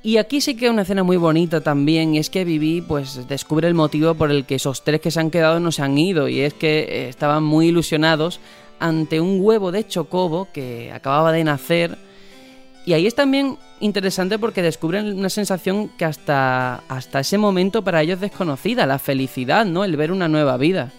Y 0.05 0.17
aquí 0.17 0.41
sí 0.41 0.57
que 0.57 0.69
una 0.69 0.81
escena 0.81 1.03
muy 1.03 1.15
bonita 1.15 1.61
también, 1.61 2.13
y 2.13 2.17
es 2.17 2.29
que 2.29 2.43
Vivi 2.43 2.81
pues 2.81 3.25
descubre 3.29 3.69
el 3.69 3.73
motivo 3.73 4.15
por 4.15 4.31
el 4.31 4.45
que 4.45 4.55
esos 4.55 4.83
tres 4.83 4.99
que 4.99 5.11
se 5.11 5.21
han 5.21 5.31
quedado 5.31 5.61
no 5.61 5.71
se 5.71 5.81
han 5.81 5.97
ido, 5.97 6.27
y 6.27 6.41
es 6.41 6.53
que 6.53 6.79
eh, 6.79 7.07
estaban 7.07 7.41
muy 7.45 7.67
ilusionados 7.67 8.41
ante 8.79 9.21
un 9.21 9.37
huevo 9.39 9.71
de 9.71 9.87
chocobo 9.87 10.49
que 10.51 10.91
acababa 10.91 11.31
de 11.31 11.45
nacer. 11.45 11.97
Y 12.85 12.91
ahí 12.91 13.07
es 13.07 13.15
también 13.15 13.57
interesante 13.79 14.37
porque 14.37 14.61
descubren 14.61 15.17
una 15.17 15.29
sensación 15.29 15.87
que 15.97 16.03
hasta, 16.03 16.83
hasta 16.89 17.21
ese 17.21 17.37
momento 17.37 17.81
para 17.81 18.01
ellos 18.01 18.19
desconocida, 18.19 18.85
la 18.85 18.99
felicidad, 18.99 19.65
¿no? 19.65 19.85
El 19.85 19.95
ver 19.95 20.11
una 20.11 20.27
nueva 20.27 20.57
vida. 20.57 20.91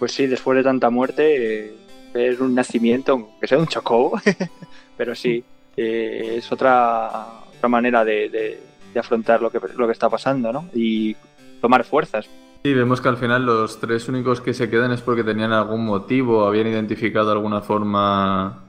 Pues 0.00 0.10
sí, 0.10 0.26
después 0.26 0.56
de 0.56 0.64
tanta 0.64 0.90
muerte, 0.90 1.66
eh, 1.66 1.74
ver 2.12 2.42
un 2.42 2.52
nacimiento, 2.52 3.12
aunque 3.12 3.46
sea 3.46 3.58
un 3.58 3.68
chocobo, 3.68 4.20
pero 4.96 5.14
sí, 5.14 5.44
eh, 5.76 6.36
es 6.38 6.52
otra, 6.52 7.26
otra 7.56 7.68
manera 7.68 8.04
de, 8.04 8.60
afrontar 8.96 9.42
lo 9.42 9.50
que, 9.50 9.60
lo 9.76 9.86
que 9.86 9.92
está 9.92 10.08
pasando, 10.08 10.52
¿no? 10.52 10.68
Y 10.74 11.16
tomar 11.60 11.84
fuerzas. 11.84 12.28
Sí, 12.62 12.72
vemos 12.72 13.00
que 13.00 13.08
al 13.08 13.16
final 13.16 13.44
los 13.44 13.78
tres 13.80 14.08
únicos 14.08 14.40
que 14.40 14.54
se 14.54 14.70
quedan 14.70 14.92
es 14.92 15.02
porque 15.02 15.24
tenían 15.24 15.52
algún 15.52 15.84
motivo, 15.84 16.46
habían 16.46 16.68
identificado 16.68 17.26
de 17.26 17.32
alguna 17.32 17.60
forma, 17.60 18.64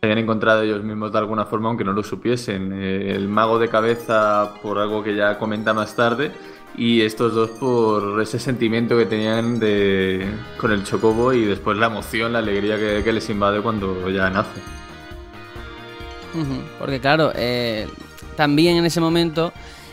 se 0.00 0.06
habían 0.06 0.18
encontrado 0.18 0.62
ellos 0.62 0.84
mismos 0.84 1.10
de 1.10 1.18
alguna 1.18 1.46
forma, 1.46 1.68
aunque 1.68 1.84
no 1.84 1.92
lo 1.92 2.04
supiesen. 2.04 2.72
Eh, 2.72 3.12
el 3.12 3.26
mago 3.26 3.58
de 3.58 3.68
cabeza 3.68 4.54
por 4.62 4.78
algo 4.78 5.02
que 5.02 5.16
ya 5.16 5.38
comenta 5.38 5.74
más 5.74 5.96
tarde, 5.96 6.30
y 6.76 7.00
estos 7.00 7.34
dos 7.34 7.50
por 7.50 8.20
ese 8.20 8.38
sentimiento 8.38 8.96
que 8.96 9.06
tenían 9.06 9.58
de, 9.58 10.28
con 10.56 10.70
el 10.70 10.84
chocobo 10.84 11.32
y 11.32 11.44
después 11.44 11.76
la 11.76 11.86
emoción, 11.86 12.32
la 12.32 12.38
alegría 12.38 12.76
que 13.02 13.12
les 13.12 13.28
invade 13.30 13.60
cuando 13.60 14.08
ya 14.10 14.30
nace. 14.30 14.60
Porque 16.78 17.00
claro, 17.00 17.32
eh, 17.34 17.86
también 18.36 18.76
en 18.76 18.86
ese 18.86 19.00
momento 19.00 19.52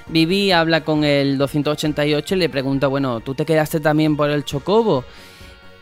Vivi 0.10 0.52
habla 0.52 0.82
con 0.82 1.04
el 1.04 1.38
288 1.38 2.36
y 2.36 2.38
le 2.38 2.50
pregunta, 2.50 2.88
bueno, 2.88 3.20
¿tú 3.20 3.36
te 3.36 3.46
quedaste 3.46 3.80
también 3.80 4.16
por 4.16 4.30
el 4.30 4.46
chocobo? 4.46 5.04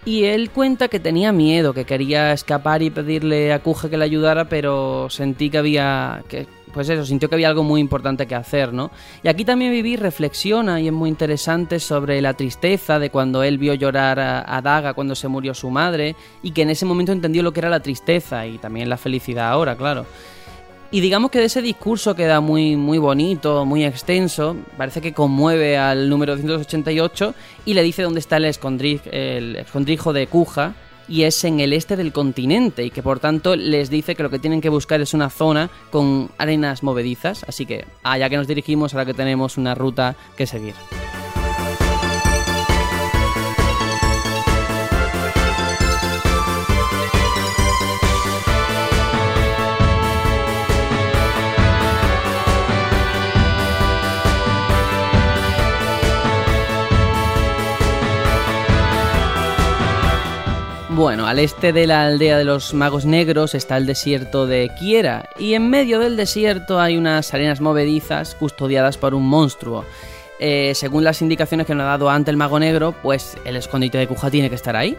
Y 0.04 0.26
él 0.26 0.52
cuenta 0.52 0.88
que 0.88 1.00
tenía 1.00 1.32
miedo, 1.32 1.74
que 1.74 1.86
quería 1.86 2.32
escapar 2.32 2.84
y 2.84 2.92
pedirle 2.92 3.52
a 3.54 3.60
Kuja 3.60 3.90
que 3.90 3.98
le 3.98 4.06
ayudara, 4.06 4.46
pero 4.46 5.08
sentí 5.10 5.50
que 5.50 5.58
había, 5.58 6.24
que, 6.28 6.48
pues 6.74 6.90
eso, 6.90 7.06
sintió 7.06 7.28
que 7.28 7.36
había 7.36 7.50
algo 7.50 7.64
muy 7.64 7.82
importante 7.82 8.28
que 8.28 8.36
hacer, 8.36 8.72
¿no? 8.72 8.92
Y 9.24 9.30
aquí 9.30 9.46
también 9.46 9.72
Vivi 9.72 9.96
reflexiona 9.96 10.80
y 10.80 10.88
es 10.88 10.94
muy 10.94 11.10
interesante 11.10 11.80
sobre 11.80 12.22
la 12.22 12.36
tristeza 12.36 13.00
de 13.00 13.10
cuando 13.10 13.42
él 13.42 13.58
vio 13.58 13.74
llorar 13.74 14.20
a, 14.20 14.56
a 14.56 14.62
Daga 14.62 14.94
cuando 14.94 15.16
se 15.16 15.28
murió 15.28 15.56
su 15.56 15.72
madre 15.72 16.16
y 16.44 16.52
que 16.52 16.62
en 16.62 16.70
ese 16.70 16.86
momento 16.86 17.12
entendió 17.12 17.42
lo 17.42 17.52
que 17.52 17.62
era 17.62 17.70
la 17.70 17.80
tristeza 17.80 18.46
y 18.46 18.60
también 18.60 18.90
la 18.90 18.98
felicidad 18.98 19.50
ahora, 19.50 19.76
claro. 19.76 20.06
Y 20.92 21.02
digamos 21.02 21.32
que 21.32 21.40
de 21.40 21.46
ese 21.46 21.62
discurso 21.62 22.16
queda 22.16 22.40
muy, 22.40 22.76
muy 22.76 22.98
bonito, 22.98 23.66
muy 23.66 23.84
extenso. 23.84 24.56
Parece 24.78 25.02
que 25.02 25.14
conmueve 25.14 25.78
al 25.78 26.10
número 26.10 26.36
288 26.36 27.34
y 27.66 27.74
le 27.74 27.84
dice 27.84 28.04
dónde 28.04 28.20
está 28.20 28.38
el, 28.38 28.46
el 28.46 29.56
escondrijo 29.56 30.14
de 30.14 30.28
Kuja. 30.28 30.76
Y 31.08 31.24
es 31.24 31.44
en 31.44 31.60
el 31.60 31.74
este 31.74 31.98
del 31.98 32.12
continente. 32.12 32.84
Y 32.84 32.92
que 32.92 33.04
por 33.04 33.20
tanto 33.20 33.56
les 33.56 33.90
dice 33.90 34.16
que 34.16 34.24
lo 34.24 34.30
que 34.30 34.40
tienen 34.40 34.62
que 34.62 34.70
buscar 34.70 35.02
es 35.02 35.14
una 35.14 35.30
zona 35.30 35.70
con 35.92 36.30
arenas 36.38 36.82
movedizas. 36.82 37.44
Así 37.48 37.66
que 37.66 37.86
allá 38.04 38.30
que 38.30 38.38
nos 38.38 38.48
dirigimos, 38.48 38.94
ahora 38.94 39.06
que 39.06 39.14
tenemos 39.14 39.58
una 39.58 39.76
ruta 39.76 40.16
que 40.38 40.48
seguir. 40.48 40.74
Bueno, 60.96 61.28
al 61.28 61.40
este 61.40 61.74
de 61.74 61.88
la 61.88 62.06
aldea 62.06 62.38
de 62.38 62.46
los 62.46 62.74
magos 62.74 63.06
negros 63.06 63.54
está 63.54 63.76
el 63.76 63.86
desierto 63.86 64.48
de 64.48 64.72
Kiera, 64.80 65.28
y 65.38 65.54
en 65.54 65.70
medio 65.70 66.00
del 66.00 66.16
desierto 66.16 66.80
hay 66.80 66.96
unas 66.96 67.34
arenas 67.34 67.60
movedizas 67.60 68.34
custodiadas 68.34 68.98
por 68.98 69.14
un 69.14 69.28
monstruo. 69.28 69.84
Eh, 70.40 70.72
según 70.74 71.04
las 71.04 71.22
indicaciones 71.22 71.68
que 71.68 71.76
nos 71.76 71.84
ha 71.84 71.88
dado 71.88 72.10
antes 72.10 72.32
el 72.32 72.38
mago 72.38 72.62
negro, 72.62 72.96
pues 73.04 73.38
el 73.44 73.58
escondite 73.58 73.98
de 73.98 74.08
Kuja 74.08 74.32
tiene 74.32 74.48
que 74.48 74.56
estar 74.56 74.78
ahí. 74.78 74.96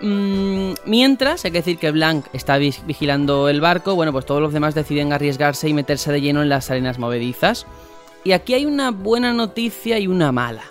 Mm, 0.00 0.74
mientras, 0.84 1.44
hay 1.44 1.50
que 1.50 1.58
decir 1.58 1.78
que 1.78 1.90
Blanc 1.90 2.26
está 2.32 2.56
vigilando 2.56 3.48
el 3.48 3.60
barco, 3.60 3.96
bueno, 3.96 4.12
pues 4.12 4.26
todos 4.26 4.40
los 4.40 4.52
demás 4.52 4.76
deciden 4.76 5.12
arriesgarse 5.12 5.68
y 5.68 5.74
meterse 5.74 6.12
de 6.12 6.20
lleno 6.20 6.40
en 6.40 6.50
las 6.50 6.70
arenas 6.70 7.00
movedizas. 7.00 7.66
Y 8.22 8.30
aquí 8.30 8.54
hay 8.54 8.64
una 8.64 8.92
buena 8.92 9.32
noticia 9.32 9.98
y 9.98 10.06
una 10.06 10.30
mala. 10.30 10.62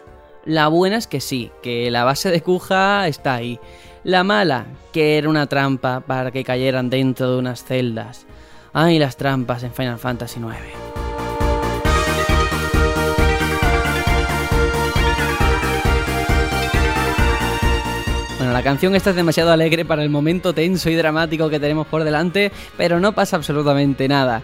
La 0.46 0.70
buena 0.70 0.96
es 0.96 1.08
que 1.08 1.20
sí, 1.20 1.52
que 1.62 1.92
la 1.92 2.06
base 2.06 2.32
de 2.32 2.42
Kuja 2.42 3.08
está 3.10 3.34
ahí. 3.34 3.60
La 4.06 4.24
mala, 4.24 4.68
que 4.94 5.18
era 5.18 5.28
una 5.28 5.48
trampa 5.48 6.00
para 6.00 6.30
que 6.30 6.44
cayeran 6.44 6.92
dentro 6.92 7.32
de 7.32 7.40
unas 7.40 7.64
celdas. 7.64 8.28
Ay, 8.72 9.00
las 9.00 9.18
trampas 9.18 9.64
en 9.64 9.74
Final 9.74 9.98
Fantasy 9.98 10.40
IX. 10.40 10.52
Bueno, 18.38 18.54
la 18.54 18.62
canción 18.62 18.94
esta 18.94 19.10
es 19.10 19.16
demasiado 19.16 19.52
alegre 19.52 19.86
para 19.86 20.04
el 20.04 20.12
momento 20.12 20.54
tenso 20.54 20.92
y 20.92 20.94
dramático 20.94 21.50
que 21.50 21.60
tenemos 21.60 21.88
por 21.88 22.04
delante, 22.04 22.52
pero 22.78 23.00
no 23.00 23.14
pasa 23.14 23.38
absolutamente 23.38 24.08
nada. 24.08 24.44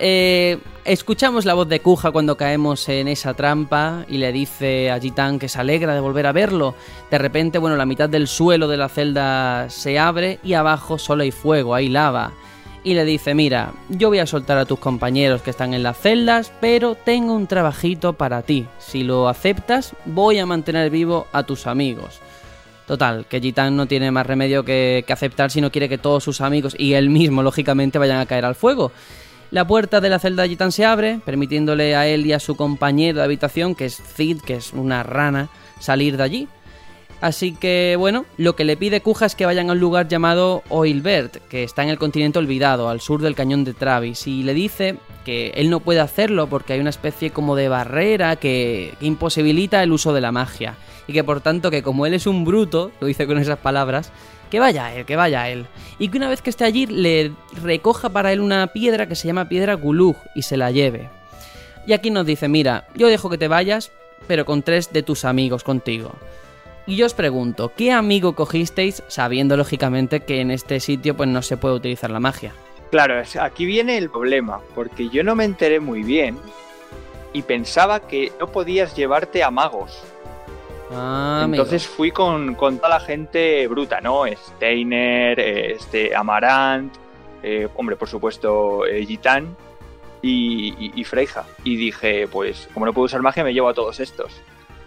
Eh, 0.00 0.58
escuchamos 0.84 1.44
la 1.44 1.54
voz 1.54 1.68
de 1.68 1.80
Kuja 1.80 2.12
cuando 2.12 2.36
caemos 2.36 2.88
en 2.88 3.08
esa 3.08 3.34
trampa 3.34 4.04
y 4.08 4.18
le 4.18 4.30
dice 4.30 4.92
a 4.92 5.00
Gitan 5.00 5.40
que 5.40 5.48
se 5.48 5.58
alegra 5.58 5.92
de 5.92 6.00
volver 6.00 6.26
a 6.26 6.32
verlo. 6.32 6.76
De 7.10 7.18
repente, 7.18 7.58
bueno, 7.58 7.76
la 7.76 7.84
mitad 7.84 8.08
del 8.08 8.28
suelo 8.28 8.68
de 8.68 8.76
la 8.76 8.88
celda 8.88 9.68
se 9.70 9.98
abre 9.98 10.38
y 10.44 10.54
abajo 10.54 10.98
solo 10.98 11.24
hay 11.24 11.32
fuego, 11.32 11.74
hay 11.74 11.88
lava. 11.88 12.32
Y 12.84 12.94
le 12.94 13.04
dice, 13.04 13.34
mira, 13.34 13.72
yo 13.88 14.08
voy 14.08 14.20
a 14.20 14.26
soltar 14.26 14.56
a 14.56 14.64
tus 14.64 14.78
compañeros 14.78 15.42
que 15.42 15.50
están 15.50 15.74
en 15.74 15.82
las 15.82 15.98
celdas, 15.98 16.52
pero 16.60 16.94
tengo 16.94 17.34
un 17.34 17.48
trabajito 17.48 18.12
para 18.12 18.42
ti. 18.42 18.66
Si 18.78 19.02
lo 19.02 19.28
aceptas, 19.28 19.94
voy 20.04 20.38
a 20.38 20.46
mantener 20.46 20.88
vivo 20.90 21.26
a 21.32 21.42
tus 21.42 21.66
amigos. 21.66 22.20
Total, 22.86 23.26
que 23.28 23.40
Gitan 23.40 23.76
no 23.76 23.86
tiene 23.86 24.12
más 24.12 24.26
remedio 24.26 24.64
que 24.64 25.04
aceptar 25.08 25.50
si 25.50 25.60
no 25.60 25.72
quiere 25.72 25.88
que 25.88 25.98
todos 25.98 26.22
sus 26.22 26.40
amigos 26.40 26.76
y 26.78 26.94
él 26.94 27.10
mismo, 27.10 27.42
lógicamente, 27.42 27.98
vayan 27.98 28.20
a 28.20 28.26
caer 28.26 28.44
al 28.44 28.54
fuego. 28.54 28.92
La 29.50 29.66
puerta 29.66 30.02
de 30.02 30.10
la 30.10 30.18
celda 30.18 30.42
de 30.42 30.50
Gitan 30.50 30.72
se 30.72 30.84
abre, 30.84 31.20
permitiéndole 31.24 31.96
a 31.96 32.06
él 32.06 32.26
y 32.26 32.34
a 32.34 32.38
su 32.38 32.54
compañero 32.54 33.18
de 33.18 33.24
habitación, 33.24 33.74
que 33.74 33.86
es 33.86 33.96
Cid, 33.96 34.42
que 34.42 34.56
es 34.56 34.74
una 34.74 35.02
rana, 35.02 35.48
salir 35.80 36.18
de 36.18 36.22
allí. 36.22 36.48
Así 37.22 37.52
que, 37.52 37.96
bueno, 37.98 38.26
lo 38.36 38.54
que 38.54 38.64
le 38.64 38.76
pide 38.76 39.00
Kuja 39.00 39.24
es 39.24 39.34
que 39.34 39.46
vayan 39.46 39.70
a 39.70 39.72
un 39.72 39.80
lugar 39.80 40.06
llamado 40.06 40.62
Oilbert, 40.68 41.38
que 41.48 41.64
está 41.64 41.82
en 41.82 41.88
el 41.88 41.98
continente 41.98 42.38
olvidado, 42.38 42.90
al 42.90 43.00
sur 43.00 43.22
del 43.22 43.34
cañón 43.34 43.64
de 43.64 43.72
Travis, 43.72 44.26
y 44.26 44.42
le 44.42 44.52
dice 44.52 44.96
que 45.24 45.48
él 45.56 45.70
no 45.70 45.80
puede 45.80 46.00
hacerlo 46.00 46.46
porque 46.46 46.74
hay 46.74 46.80
una 46.80 46.90
especie 46.90 47.30
como 47.30 47.56
de 47.56 47.68
barrera 47.68 48.36
que, 48.36 48.94
que 49.00 49.06
imposibilita 49.06 49.82
el 49.82 49.92
uso 49.92 50.12
de 50.12 50.20
la 50.20 50.30
magia, 50.30 50.76
y 51.08 51.14
que 51.14 51.24
por 51.24 51.40
tanto 51.40 51.70
que 51.70 51.82
como 51.82 52.04
él 52.04 52.12
es 52.12 52.26
un 52.26 52.44
bruto, 52.44 52.92
lo 53.00 53.06
dice 53.06 53.26
con 53.26 53.38
esas 53.38 53.58
palabras, 53.58 54.12
que 54.48 54.60
vaya 54.60 54.94
él, 54.94 55.04
que 55.04 55.16
vaya 55.16 55.48
él. 55.48 55.66
Y 55.98 56.08
que 56.08 56.18
una 56.18 56.28
vez 56.28 56.42
que 56.42 56.50
esté 56.50 56.64
allí 56.64 56.86
le 56.86 57.32
recoja 57.62 58.08
para 58.08 58.32
él 58.32 58.40
una 58.40 58.66
piedra 58.68 59.06
que 59.06 59.14
se 59.14 59.26
llama 59.26 59.48
piedra 59.48 59.74
Gulug 59.74 60.16
y 60.34 60.42
se 60.42 60.56
la 60.56 60.70
lleve. 60.70 61.08
Y 61.86 61.92
aquí 61.92 62.10
nos 62.10 62.26
dice, 62.26 62.48
mira, 62.48 62.86
yo 62.94 63.08
dejo 63.08 63.30
que 63.30 63.38
te 63.38 63.48
vayas, 63.48 63.92
pero 64.26 64.44
con 64.44 64.62
tres 64.62 64.92
de 64.92 65.02
tus 65.02 65.24
amigos 65.24 65.64
contigo. 65.64 66.12
Y 66.86 66.96
yo 66.96 67.06
os 67.06 67.14
pregunto, 67.14 67.72
¿qué 67.76 67.92
amigo 67.92 68.34
cogisteis 68.34 69.02
sabiendo 69.08 69.56
lógicamente 69.56 70.20
que 70.20 70.40
en 70.40 70.50
este 70.50 70.80
sitio 70.80 71.16
pues 71.16 71.28
no 71.28 71.42
se 71.42 71.56
puede 71.56 71.74
utilizar 71.74 72.10
la 72.10 72.20
magia? 72.20 72.54
Claro, 72.90 73.22
aquí 73.40 73.66
viene 73.66 73.98
el 73.98 74.08
problema, 74.08 74.60
porque 74.74 75.10
yo 75.10 75.22
no 75.22 75.34
me 75.34 75.44
enteré 75.44 75.80
muy 75.80 76.02
bien 76.02 76.38
y 77.34 77.42
pensaba 77.42 78.00
que 78.00 78.32
no 78.40 78.48
podías 78.48 78.96
llevarte 78.96 79.42
a 79.42 79.50
magos. 79.50 80.02
Ah, 80.90 81.42
Entonces 81.44 81.84
amigo. 81.84 81.96
fui 81.96 82.10
con, 82.10 82.54
con 82.54 82.76
toda 82.78 82.88
la 82.90 83.00
gente 83.00 83.66
bruta, 83.68 84.00
¿no? 84.00 84.24
Steiner, 84.26 85.38
eh, 85.38 85.72
este, 85.72 86.14
Amarant, 86.14 86.92
eh, 87.42 87.68
hombre, 87.76 87.96
por 87.96 88.08
supuesto, 88.08 88.86
eh, 88.86 89.04
Gitán 89.04 89.54
y, 90.22 90.68
y, 90.78 90.92
y 90.94 91.04
Freija. 91.04 91.44
Y 91.64 91.76
dije, 91.76 92.26
pues, 92.28 92.68
como 92.74 92.86
no 92.86 92.92
puedo 92.92 93.06
usar 93.06 93.20
magia, 93.22 93.44
me 93.44 93.52
llevo 93.52 93.68
a 93.68 93.74
todos 93.74 94.00
estos. 94.00 94.32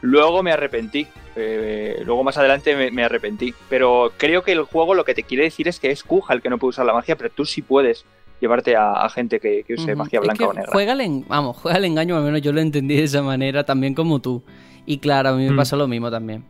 Luego 0.02 0.42
me 0.44 0.52
arrepentí. 0.52 1.08
eh, 1.36 2.02
luego 2.04 2.24
más 2.24 2.38
adelante 2.38 2.76
me, 2.76 2.90
me 2.92 3.04
arrepentí. 3.04 3.54
Pero 3.70 4.12
creo 4.18 4.44
que 4.44 4.52
el 4.54 4.64
juego 4.64 4.96
lo 4.96 5.06
que 5.06 5.14
te 5.14 5.24
quiere 5.24 5.44
decir 5.44 5.68
es 5.68 5.80
que 5.80 5.92
es 5.92 6.04
Kuja 6.04 6.34
el 6.34 6.42
que 6.42 6.50
no 6.50 6.58
puede 6.58 6.70
usar 6.70 6.86
la 6.86 6.94
magia, 6.94 7.16
pero 7.16 7.30
tú 7.30 7.46
sí 7.46 7.62
puedes 7.62 8.04
llevarte 8.40 8.76
a, 8.76 8.94
a 8.94 9.10
gente 9.10 9.40
que, 9.40 9.64
que 9.64 9.76
use 9.76 9.96
magia 9.96 10.18
Es 10.20 10.24
blanca 10.26 10.40
que 10.40 10.50
o 10.50 10.54
negra. 10.54 10.72
Juega 10.72 10.94
el, 10.94 11.24
vamos, 11.28 11.58
juega 11.58 11.78
el 11.78 11.86
engaño, 11.86 12.18
al 12.18 12.24
menos 12.24 12.42
yo 12.42 12.52
lo 12.52 12.60
entendí 12.60 12.96
de 12.98 13.04
esa 13.04 13.22
manera 13.22 13.64
también 13.64 13.94
como 13.94 14.20
tú. 14.20 14.44
Y 14.86 14.98
claro, 15.00 15.30
a 15.30 15.34
mí 15.36 15.46
me 15.46 15.52
Mm. 15.52 15.58
pasó 15.58 15.76
lo 15.78 15.88
mismo 15.88 16.10
también. 16.12 16.44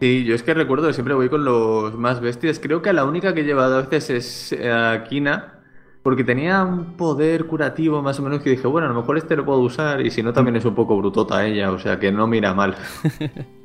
Sí, 0.00 0.24
yo 0.24 0.34
es 0.34 0.42
que 0.42 0.52
recuerdo 0.52 0.88
que 0.88 0.92
siempre 0.92 1.14
voy 1.14 1.28
con 1.30 1.44
los 1.44 1.94
más 1.96 2.20
bestias. 2.20 2.58
Creo 2.60 2.82
que 2.82 2.92
la 2.92 3.04
única 3.04 3.32
que 3.34 3.40
he 3.40 3.44
llevado 3.44 3.78
a 3.78 3.82
veces 3.82 4.10
es 4.10 4.52
eh, 4.52 4.70
a 4.70 5.04
Kina, 5.04 5.54
porque 6.02 6.22
tenía 6.22 6.62
un 6.64 6.96
poder 6.98 7.46
curativo 7.46 8.02
más 8.02 8.20
o 8.20 8.22
menos 8.22 8.42
que 8.42 8.50
dije, 8.50 8.66
bueno, 8.66 8.86
a 8.88 8.90
lo 8.90 9.00
mejor 9.00 9.16
este 9.16 9.36
lo 9.36 9.44
puedo 9.46 9.60
usar 9.60 10.04
y 10.04 10.10
si 10.10 10.22
no 10.22 10.32
también 10.34 10.56
es 10.56 10.64
un 10.66 10.74
poco 10.74 10.96
brutota 10.98 11.46
ella, 11.46 11.72
o 11.72 11.78
sea 11.78 11.98
que 11.98 12.12
no 12.12 12.26
mira 12.26 12.52
mal. 12.54 12.74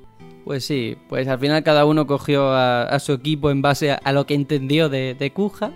Pues 0.43 0.65
sí, 0.65 0.97
pues 1.07 1.27
al 1.27 1.37
final 1.37 1.63
cada 1.63 1.85
uno 1.85 2.07
cogió 2.07 2.49
a, 2.49 2.81
a 2.85 2.97
su 2.97 3.11
equipo 3.13 3.51
en 3.51 3.61
base 3.61 3.91
a, 3.91 3.95
a 4.03 4.11
lo 4.11 4.25
que 4.25 4.33
entendió 4.33 4.89
de, 4.89 5.13
de 5.13 5.31
Kuja. 5.31 5.69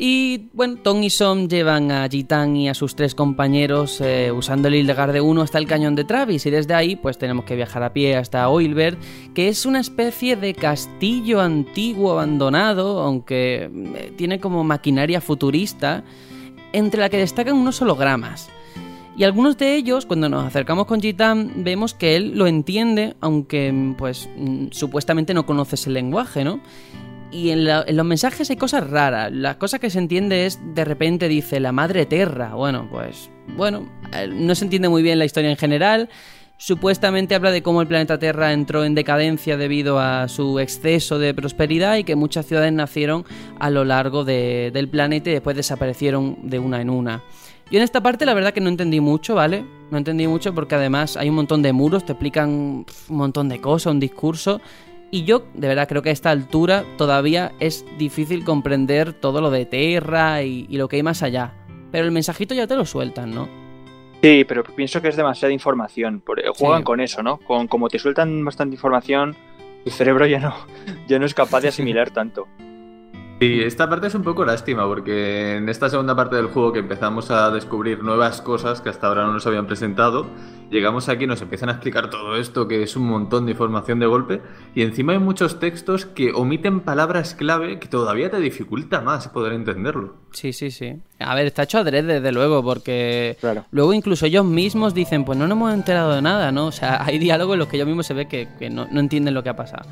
Y 0.00 0.50
bueno, 0.52 0.76
Tom 0.80 1.02
y 1.02 1.10
Som 1.10 1.48
llevan 1.48 1.90
a 1.90 2.08
Gitan 2.08 2.54
y 2.54 2.68
a 2.68 2.74
sus 2.74 2.94
tres 2.94 3.16
compañeros 3.16 4.00
eh, 4.00 4.30
usando 4.30 4.68
el 4.68 4.76
Hildegard 4.76 5.12
de 5.12 5.20
1 5.20 5.42
hasta 5.42 5.58
el 5.58 5.66
cañón 5.66 5.96
de 5.96 6.04
Travis 6.04 6.46
y 6.46 6.50
desde 6.50 6.74
ahí 6.74 6.94
pues 6.94 7.18
tenemos 7.18 7.44
que 7.44 7.56
viajar 7.56 7.82
a 7.82 7.92
pie 7.92 8.14
hasta 8.14 8.48
Oilbert, 8.48 8.96
que 9.34 9.48
es 9.48 9.66
una 9.66 9.80
especie 9.80 10.36
de 10.36 10.54
castillo 10.54 11.40
antiguo 11.40 12.12
abandonado, 12.12 13.00
aunque 13.00 13.68
eh, 13.96 14.12
tiene 14.16 14.38
como 14.38 14.62
maquinaria 14.62 15.20
futurista, 15.20 16.04
entre 16.72 17.00
la 17.00 17.08
que 17.08 17.16
destacan 17.16 17.56
unos 17.56 17.82
hologramas. 17.82 18.50
Y 19.16 19.24
algunos 19.24 19.58
de 19.58 19.74
ellos, 19.74 20.06
cuando 20.06 20.28
nos 20.28 20.46
acercamos 20.46 20.86
con 20.86 21.00
Gitan, 21.00 21.64
vemos 21.64 21.92
que 21.92 22.14
él 22.14 22.38
lo 22.38 22.46
entiende, 22.46 23.16
aunque 23.20 23.94
pues 23.98 24.28
mm, 24.36 24.66
supuestamente 24.70 25.34
no 25.34 25.44
conoces 25.44 25.88
el 25.88 25.94
lenguaje, 25.94 26.44
¿no? 26.44 26.60
Y 27.30 27.50
en, 27.50 27.64
la- 27.64 27.84
en 27.86 27.96
los 27.96 28.06
mensajes 28.06 28.48
hay 28.50 28.56
cosas 28.56 28.88
raras. 28.88 29.30
La 29.32 29.58
cosa 29.58 29.78
que 29.78 29.90
se 29.90 29.98
entiende 29.98 30.46
es, 30.46 30.58
de 30.74 30.84
repente 30.84 31.28
dice, 31.28 31.60
la 31.60 31.72
madre 31.72 32.06
Terra. 32.06 32.54
Bueno, 32.54 32.88
pues, 32.90 33.30
bueno, 33.56 33.88
eh, 34.14 34.28
no 34.32 34.54
se 34.54 34.64
entiende 34.64 34.88
muy 34.88 35.02
bien 35.02 35.18
la 35.18 35.24
historia 35.26 35.50
en 35.50 35.56
general. 35.56 36.08
Supuestamente 36.56 37.34
habla 37.36 37.52
de 37.52 37.62
cómo 37.62 37.82
el 37.82 37.86
planeta 37.86 38.18
Tierra 38.18 38.52
entró 38.52 38.84
en 38.84 38.94
decadencia 38.96 39.56
debido 39.56 40.00
a 40.00 40.26
su 40.26 40.58
exceso 40.58 41.18
de 41.20 41.32
prosperidad 41.32 41.96
y 41.98 42.04
que 42.04 42.16
muchas 42.16 42.46
ciudades 42.46 42.72
nacieron 42.72 43.24
a 43.60 43.70
lo 43.70 43.84
largo 43.84 44.24
de- 44.24 44.70
del 44.74 44.88
planeta 44.88 45.30
y 45.30 45.34
después 45.34 45.54
desaparecieron 45.56 46.36
de 46.50 46.58
una 46.58 46.80
en 46.80 46.90
una. 46.90 47.22
Yo 47.70 47.76
en 47.78 47.84
esta 47.84 48.02
parte 48.02 48.24
la 48.26 48.34
verdad 48.34 48.52
que 48.54 48.60
no 48.62 48.70
entendí 48.70 48.98
mucho, 48.98 49.34
¿vale? 49.34 49.64
No 49.90 49.98
entendí 49.98 50.26
mucho 50.26 50.54
porque 50.54 50.74
además 50.74 51.16
hay 51.16 51.28
un 51.28 51.34
montón 51.36 51.62
de 51.62 51.72
muros, 51.72 52.04
te 52.04 52.12
explican 52.12 52.48
un 52.48 52.86
montón 53.08 53.48
de 53.50 53.60
cosas, 53.60 53.92
un 53.92 54.00
discurso. 54.00 54.60
Y 55.10 55.24
yo, 55.24 55.44
de 55.54 55.68
verdad, 55.68 55.88
creo 55.88 56.02
que 56.02 56.10
a 56.10 56.12
esta 56.12 56.30
altura 56.30 56.84
todavía 56.98 57.52
es 57.60 57.84
difícil 57.96 58.44
comprender 58.44 59.14
todo 59.14 59.40
lo 59.40 59.50
de 59.50 59.64
Terra 59.64 60.42
y, 60.42 60.66
y 60.68 60.76
lo 60.76 60.88
que 60.88 60.96
hay 60.96 61.02
más 61.02 61.22
allá. 61.22 61.54
Pero 61.90 62.04
el 62.04 62.10
mensajito 62.12 62.54
ya 62.54 62.66
te 62.66 62.76
lo 62.76 62.84
sueltan, 62.84 63.34
¿no? 63.34 63.48
Sí, 64.22 64.44
pero 64.46 64.64
pienso 64.64 65.00
que 65.00 65.08
es 65.08 65.16
demasiada 65.16 65.52
información. 65.54 66.22
eh, 66.36 66.50
Juegan 66.54 66.80
Sí. 66.80 66.84
con 66.84 67.00
eso, 67.00 67.22
¿no? 67.22 67.38
Con 67.38 67.68
como 67.68 67.88
te 67.88 67.98
sueltan 67.98 68.44
bastante 68.44 68.74
información, 68.74 69.34
tu 69.84 69.90
cerebro 69.90 70.26
ya 70.26 70.40
no, 70.40 70.54
ya 71.08 71.18
no 71.18 71.24
es 71.24 71.32
capaz 71.34 71.60
de 71.62 71.68
asimilar 71.68 72.10
tanto. 72.14 72.46
Sí, 73.40 73.60
esta 73.62 73.88
parte 73.88 74.08
es 74.08 74.16
un 74.16 74.24
poco 74.24 74.44
lástima 74.44 74.84
porque 74.88 75.54
en 75.58 75.68
esta 75.68 75.88
segunda 75.88 76.16
parte 76.16 76.34
del 76.34 76.46
juego 76.46 76.72
que 76.72 76.80
empezamos 76.80 77.30
a 77.30 77.52
descubrir 77.52 78.02
nuevas 78.02 78.42
cosas 78.42 78.80
que 78.80 78.88
hasta 78.88 79.06
ahora 79.06 79.26
no 79.26 79.32
nos 79.32 79.46
habían 79.46 79.68
presentado, 79.68 80.26
llegamos 80.72 81.08
aquí 81.08 81.22
y 81.22 81.26
nos 81.28 81.40
empiezan 81.40 81.68
a 81.68 81.72
explicar 81.74 82.10
todo 82.10 82.34
esto 82.36 82.66
que 82.66 82.82
es 82.82 82.96
un 82.96 83.04
montón 83.06 83.46
de 83.46 83.52
información 83.52 84.00
de 84.00 84.06
golpe 84.06 84.42
y 84.74 84.82
encima 84.82 85.12
hay 85.12 85.20
muchos 85.20 85.60
textos 85.60 86.04
que 86.04 86.32
omiten 86.32 86.80
palabras 86.80 87.36
clave 87.36 87.78
que 87.78 87.86
todavía 87.86 88.28
te 88.28 88.40
dificulta 88.40 89.02
más 89.02 89.28
poder 89.28 89.52
entenderlo. 89.52 90.16
Sí, 90.32 90.52
sí, 90.52 90.72
sí. 90.72 90.96
A 91.20 91.36
ver, 91.36 91.46
está 91.46 91.62
hecho 91.62 91.78
adrede, 91.78 92.14
desde 92.14 92.32
luego, 92.32 92.64
porque 92.64 93.36
Claro. 93.40 93.66
luego 93.70 93.94
incluso 93.94 94.26
ellos 94.26 94.44
mismos 94.46 94.94
dicen, 94.94 95.24
pues 95.24 95.38
no 95.38 95.46
nos 95.46 95.56
hemos 95.56 95.74
enterado 95.74 96.12
de 96.12 96.22
nada, 96.22 96.50
¿no? 96.50 96.66
O 96.66 96.72
sea, 96.72 97.02
hay 97.06 97.18
diálogos 97.20 97.52
en 97.54 97.60
los 97.60 97.68
que 97.68 97.76
ellos 97.76 97.86
mismos 97.86 98.04
se 98.06 98.14
ve 98.14 98.26
que, 98.26 98.48
que 98.58 98.68
no, 98.68 98.88
no 98.90 98.98
entienden 98.98 99.32
lo 99.34 99.44
que 99.44 99.50
ha 99.50 99.56
pasado. 99.56 99.88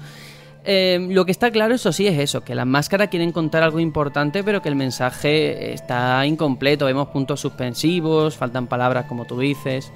Eh, 0.69 0.99
lo 1.11 1.25
que 1.25 1.31
está 1.31 1.53
claro, 1.53 1.77
eso 1.77 1.93
sí, 1.93 2.09
es 2.09 2.19
eso, 2.19 2.43
que 2.43 2.57
las 2.57 2.67
máscaras 2.67 3.09
quieren 3.09 3.31
contar 3.31 3.63
algo 3.63 3.79
importante, 3.79 4.43
pero 4.43 4.61
que 4.63 4.69
el 4.69 4.75
mensaje 4.75 5.73
está 5.73 6.27
incompleto. 6.27 6.87
Vemos 6.87 7.09
puntos 7.09 7.41
suspensivos, 7.41 8.37
faltan 8.37 8.67
palabras 8.67 9.07
como 9.07 9.27
tú 9.27 9.39
dices. 9.39 9.93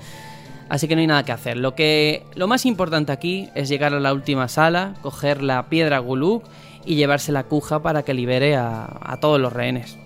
Así 0.69 0.87
que 0.87 0.95
no 0.95 1.01
hay 1.01 1.09
nada 1.09 1.25
que 1.25 1.33
hacer. 1.33 1.57
Lo 1.57 1.75
que 1.75 2.23
lo 2.37 2.47
más 2.47 2.65
importante 2.67 3.11
aquí 3.11 3.49
es 3.57 3.69
llegar 3.69 3.93
a 3.95 3.99
la 3.99 4.13
última 4.13 4.47
sala, 4.47 4.95
coger 5.03 5.43
la 5.43 5.69
piedra 5.69 5.99
Guluk 5.99 6.45
y 6.85 6.95
llevarse 6.95 7.33
la 7.33 7.43
cuja 7.43 7.83
para 7.83 8.05
que 8.05 8.15
libere 8.15 8.55
a 8.55 9.19
todos 9.21 9.41
los 9.41 9.53
rehenes. 9.53 9.99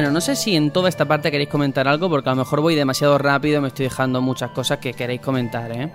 Bueno, 0.00 0.14
no 0.14 0.22
sé 0.22 0.34
si 0.34 0.56
en 0.56 0.70
toda 0.70 0.88
esta 0.88 1.04
parte 1.04 1.30
queréis 1.30 1.50
comentar 1.50 1.86
algo, 1.86 2.08
porque 2.08 2.30
a 2.30 2.32
lo 2.32 2.36
mejor 2.36 2.62
voy 2.62 2.74
demasiado 2.74 3.18
rápido 3.18 3.58
y 3.58 3.60
me 3.60 3.68
estoy 3.68 3.84
dejando 3.84 4.22
muchas 4.22 4.50
cosas 4.52 4.78
que 4.78 4.94
queréis 4.94 5.20
comentar, 5.20 5.70
¿eh? 5.72 5.90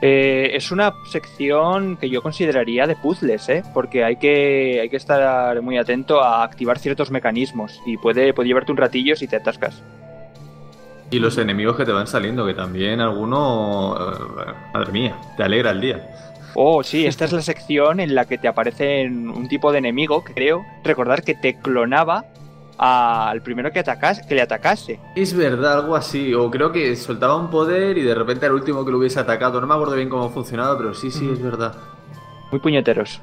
Eh, 0.00 0.52
es 0.54 0.70
una 0.70 0.94
sección 1.10 1.96
que 1.96 2.08
yo 2.08 2.22
consideraría 2.22 2.86
de 2.86 2.94
puzzles, 2.94 3.48
¿eh? 3.48 3.64
Porque 3.74 4.04
hay 4.04 4.14
que, 4.14 4.78
hay 4.80 4.88
que 4.88 4.96
estar 4.96 5.60
muy 5.60 5.76
atento 5.76 6.22
a 6.22 6.44
activar 6.44 6.78
ciertos 6.78 7.10
mecanismos 7.10 7.82
y 7.84 7.96
puede, 7.96 8.32
puede 8.32 8.46
llevarte 8.46 8.70
un 8.70 8.78
ratillo 8.78 9.16
si 9.16 9.26
te 9.26 9.34
atascas. 9.34 9.82
Y 11.10 11.18
los 11.18 11.36
enemigos 11.36 11.76
que 11.76 11.84
te 11.84 11.90
van 11.90 12.06
saliendo, 12.06 12.46
que 12.46 12.54
también 12.54 13.00
alguno, 13.00 13.96
eh, 13.98 14.52
madre 14.72 14.92
mía, 14.92 15.16
te 15.36 15.42
alegra 15.42 15.72
el 15.72 15.80
día. 15.80 16.29
Oh, 16.54 16.82
sí, 16.82 17.06
esta 17.06 17.24
es 17.24 17.32
la 17.32 17.42
sección 17.42 18.00
en 18.00 18.14
la 18.14 18.24
que 18.24 18.38
te 18.38 18.48
aparece 18.48 19.06
un 19.06 19.48
tipo 19.48 19.72
de 19.72 19.78
enemigo 19.78 20.24
que 20.24 20.34
creo 20.34 20.64
recordar 20.82 21.22
que 21.22 21.34
te 21.34 21.58
clonaba 21.58 22.24
al 22.80 23.42
primero 23.42 23.70
que, 23.70 23.78
atacase, 23.78 24.22
que 24.26 24.34
le 24.34 24.42
atacase. 24.42 24.98
Es 25.14 25.36
verdad, 25.36 25.80
algo 25.80 25.94
así. 25.94 26.32
O 26.34 26.50
creo 26.50 26.72
que 26.72 26.96
soltaba 26.96 27.36
un 27.36 27.50
poder 27.50 27.98
y 27.98 28.02
de 28.02 28.14
repente 28.14 28.46
el 28.46 28.52
último 28.52 28.84
que 28.84 28.90
lo 28.90 28.98
hubiese 28.98 29.20
atacado. 29.20 29.60
No 29.60 29.66
me 29.66 29.74
acuerdo 29.74 29.96
bien 29.96 30.08
cómo 30.08 30.30
funcionaba, 30.30 30.78
pero 30.78 30.94
sí, 30.94 31.10
sí, 31.10 31.28
es 31.30 31.42
verdad. 31.42 31.74
Muy 32.50 32.58
puñeteros. 32.58 33.20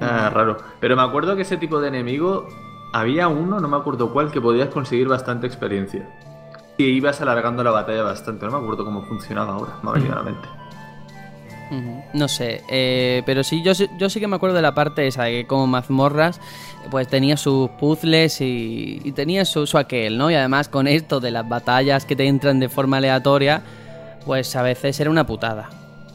Ah, 0.00 0.30
raro. 0.30 0.56
Pero 0.80 0.96
me 0.96 1.02
acuerdo 1.02 1.36
que 1.36 1.42
ese 1.42 1.56
tipo 1.56 1.80
de 1.80 1.88
enemigo 1.88 2.48
había 2.92 3.28
uno, 3.28 3.60
no 3.60 3.68
me 3.68 3.76
acuerdo 3.76 4.12
cuál, 4.12 4.32
que 4.32 4.40
podías 4.40 4.68
conseguir 4.68 5.06
bastante 5.06 5.46
experiencia. 5.46 6.08
Y 6.76 6.86
ibas 6.86 7.20
alargando 7.20 7.62
la 7.62 7.70
batalla 7.70 8.02
bastante. 8.02 8.46
No 8.46 8.52
me 8.52 8.58
acuerdo 8.58 8.84
cómo 8.84 9.02
funcionaba 9.02 9.54
ahora, 9.54 9.74
me 9.82 9.90
ha 9.90 9.92
venido 9.92 10.12
a 10.12 10.16
la 10.16 10.22
mente. 10.22 10.48
No 12.12 12.28
sé, 12.28 12.62
eh, 12.70 13.22
pero 13.26 13.42
sí, 13.42 13.62
yo, 13.62 13.72
yo 13.98 14.08
sí 14.08 14.20
que 14.20 14.28
me 14.28 14.36
acuerdo 14.36 14.56
de 14.56 14.62
la 14.62 14.74
parte 14.74 15.06
esa, 15.06 15.24
de 15.24 15.32
que 15.32 15.46
como 15.46 15.66
mazmorras, 15.66 16.40
pues 16.90 17.08
tenía 17.08 17.36
sus 17.36 17.70
puzzles 17.70 18.40
y, 18.40 19.12
tenía 19.16 19.44
su, 19.44 19.66
su, 19.66 19.76
aquel, 19.76 20.16
¿no? 20.16 20.30
Y 20.30 20.34
además 20.34 20.68
con 20.68 20.86
esto 20.86 21.18
de 21.18 21.32
las 21.32 21.48
batallas 21.48 22.04
que 22.04 22.14
te 22.14 22.26
entran 22.26 22.60
de 22.60 22.68
forma 22.68 22.98
aleatoria, 22.98 23.62
pues 24.24 24.54
a 24.54 24.62
veces 24.62 24.98
era 25.00 25.10
una 25.10 25.26
putada. 25.26 25.70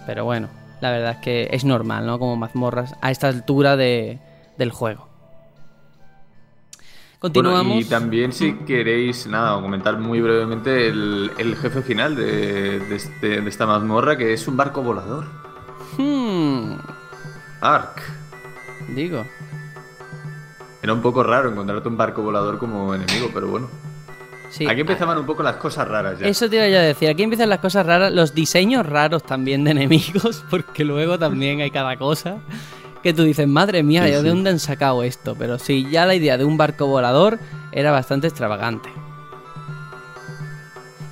Pero 0.06 0.26
bueno, 0.26 0.50
la 0.80 0.92
verdad 0.92 1.12
es 1.12 1.18
que 1.18 1.50
es 1.52 1.66
normal, 1.66 2.06
¿no? 2.06 2.18
Como 2.18 2.36
mazmorras 2.36 2.96
a 3.02 3.12
esta 3.12 3.28
altura 3.28 3.76
de, 3.76 4.20
del 4.58 4.72
juego. 4.72 5.12
Continuamos. 7.22 7.86
y 7.86 7.88
también 7.88 8.34
si 8.34 8.54
queréis, 8.66 9.28
nada, 9.28 9.62
comentar 9.62 10.00
muy 10.00 10.22
brevemente 10.22 10.88
el, 10.88 11.56
jefe 11.62 11.84
final 11.84 12.18
este, 12.18 13.42
de, 13.42 13.48
esta 13.48 13.68
mazmorra, 13.68 14.18
que 14.18 14.34
es 14.34 14.48
un 14.48 14.58
barco 14.58 14.82
volador. 14.82 15.26
Hmm. 15.98 16.76
Ark. 17.62 18.02
Digo. 18.96 19.26
Era 20.82 20.94
un 20.94 21.02
poco 21.02 21.24
raro 21.24 21.52
encontrarte 21.52 21.88
un 21.88 21.98
barco 21.98 22.22
volador 22.22 22.58
como 22.58 22.94
enemigo, 22.96 23.30
pero 23.34 23.48
bueno. 23.48 23.70
Aquí 24.68 24.82
empezaban 24.82 25.18
un 25.18 25.26
poco 25.26 25.44
las 25.44 25.56
cosas 25.56 25.88
raras 25.88 26.20
ya. 26.20 26.28
Eso 26.28 26.50
te 26.50 26.58
iba 26.58 26.66
a 26.66 26.84
decir, 26.84 27.10
aquí 27.10 27.24
empiezan 27.24 27.50
las 27.50 27.60
cosas 27.60 27.86
raras, 27.86 28.12
los 28.12 28.34
diseños 28.34 28.86
raros 28.86 29.24
también 29.24 29.64
de 29.64 29.72
enemigos, 29.72 30.44
porque 30.50 30.84
luego 30.84 31.18
también 31.18 31.62
hay 31.62 31.72
cada 31.72 31.96
cosa 31.98 32.38
que 33.02 33.14
tú 33.14 33.24
dices, 33.24 33.48
madre 33.48 33.82
mía, 33.82 34.04
¿de 34.04 34.22
dónde 34.22 34.52
han 34.52 34.60
sacado 34.60 35.04
esto? 35.04 35.36
Pero 35.38 35.58
sí, 35.58 35.88
ya 35.90 36.06
la 36.06 36.16
idea 36.16 36.38
de 36.38 36.46
un 36.46 36.58
barco 36.58 36.86
volador 36.86 37.40
era 37.72 37.92
bastante 37.92 38.28
extravagante. 38.28 38.90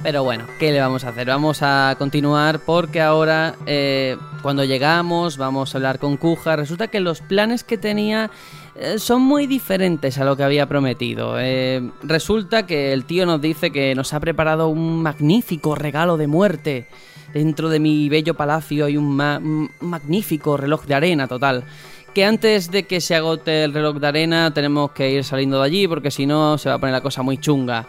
Pero 0.02 0.24
bueno, 0.24 0.45
¿qué 0.60 0.72
le 0.72 0.80
vamos 0.80 1.03
a 1.03 1.10
hacer? 1.10 1.28
Vamos 1.28 1.60
a 1.61 1.95
continuar 2.00 2.60
porque 2.60 3.02
ahora 3.02 3.56
eh, 3.66 4.16
cuando 4.42 4.64
llegamos 4.64 5.36
vamos 5.36 5.74
a 5.74 5.78
hablar 5.78 6.00
con 6.00 6.16
Kuja. 6.16 6.56
Resulta 6.56 6.88
que 6.88 7.02
los 7.02 7.19
planes 7.19 7.66
que 7.66 7.78
tenía 7.78 8.32
eh, 8.76 8.98
son 8.98 9.22
muy 9.22 9.45
diferentes 9.45 10.18
a 10.18 10.24
lo 10.24 10.38
que 10.38 10.44
había 10.44 10.69
prometido. 10.69 11.38
Eh, 11.38 11.92
resulta 12.02 12.66
que 12.66 12.94
el 12.94 13.03
tío 13.03 13.26
nos 13.26 13.42
dice 13.42 13.72
que 13.72 13.94
nos 13.94 14.14
ha 14.14 14.22
preparado 14.22 14.69
un 14.69 15.03
magnífico 15.03 15.76
regalo 15.76 16.16
de 16.16 16.28
muerte. 16.28 16.88
Dentro 17.34 17.68
de 17.68 17.82
mi 17.82 18.08
bello 18.08 18.36
palacio 18.36 18.86
hay 18.86 18.95
un, 18.95 19.69
magnífico 19.82 20.56
reloj 20.56 20.86
de 20.86 20.95
arena 20.95 21.28
total. 21.28 21.66
Que 22.14 22.24
antes 22.24 22.72
de 22.72 22.84
que 22.84 23.02
se 23.02 23.16
agote 23.16 23.66
el 23.66 23.74
reloj 23.74 23.98
de 23.98 24.08
arena 24.08 24.53
tenemos 24.53 24.92
que 24.92 25.11
ir 25.11 25.26
saliendo 25.26 25.60
de 25.60 25.66
allí 25.66 25.88
porque 25.90 26.10
si 26.10 26.26
no 26.26 26.58
se 26.58 26.69
va 26.69 26.76
a 26.76 26.80
poner 26.80 26.94
la 26.94 27.02
cosa 27.02 27.22
muy 27.22 27.38
chunga. 27.38 27.86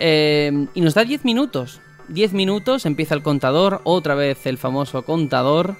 Eh, 0.00 0.66
y 0.74 0.80
nos 0.80 0.94
da 0.94 1.04
10 1.04 1.24
minutos. 1.24 1.80
10 2.08 2.32
minutos, 2.32 2.86
empieza 2.86 3.14
el 3.14 3.22
contador, 3.22 3.82
otra 3.84 4.16
vez 4.16 4.44
el 4.46 4.58
famoso 4.58 5.02
contador. 5.02 5.76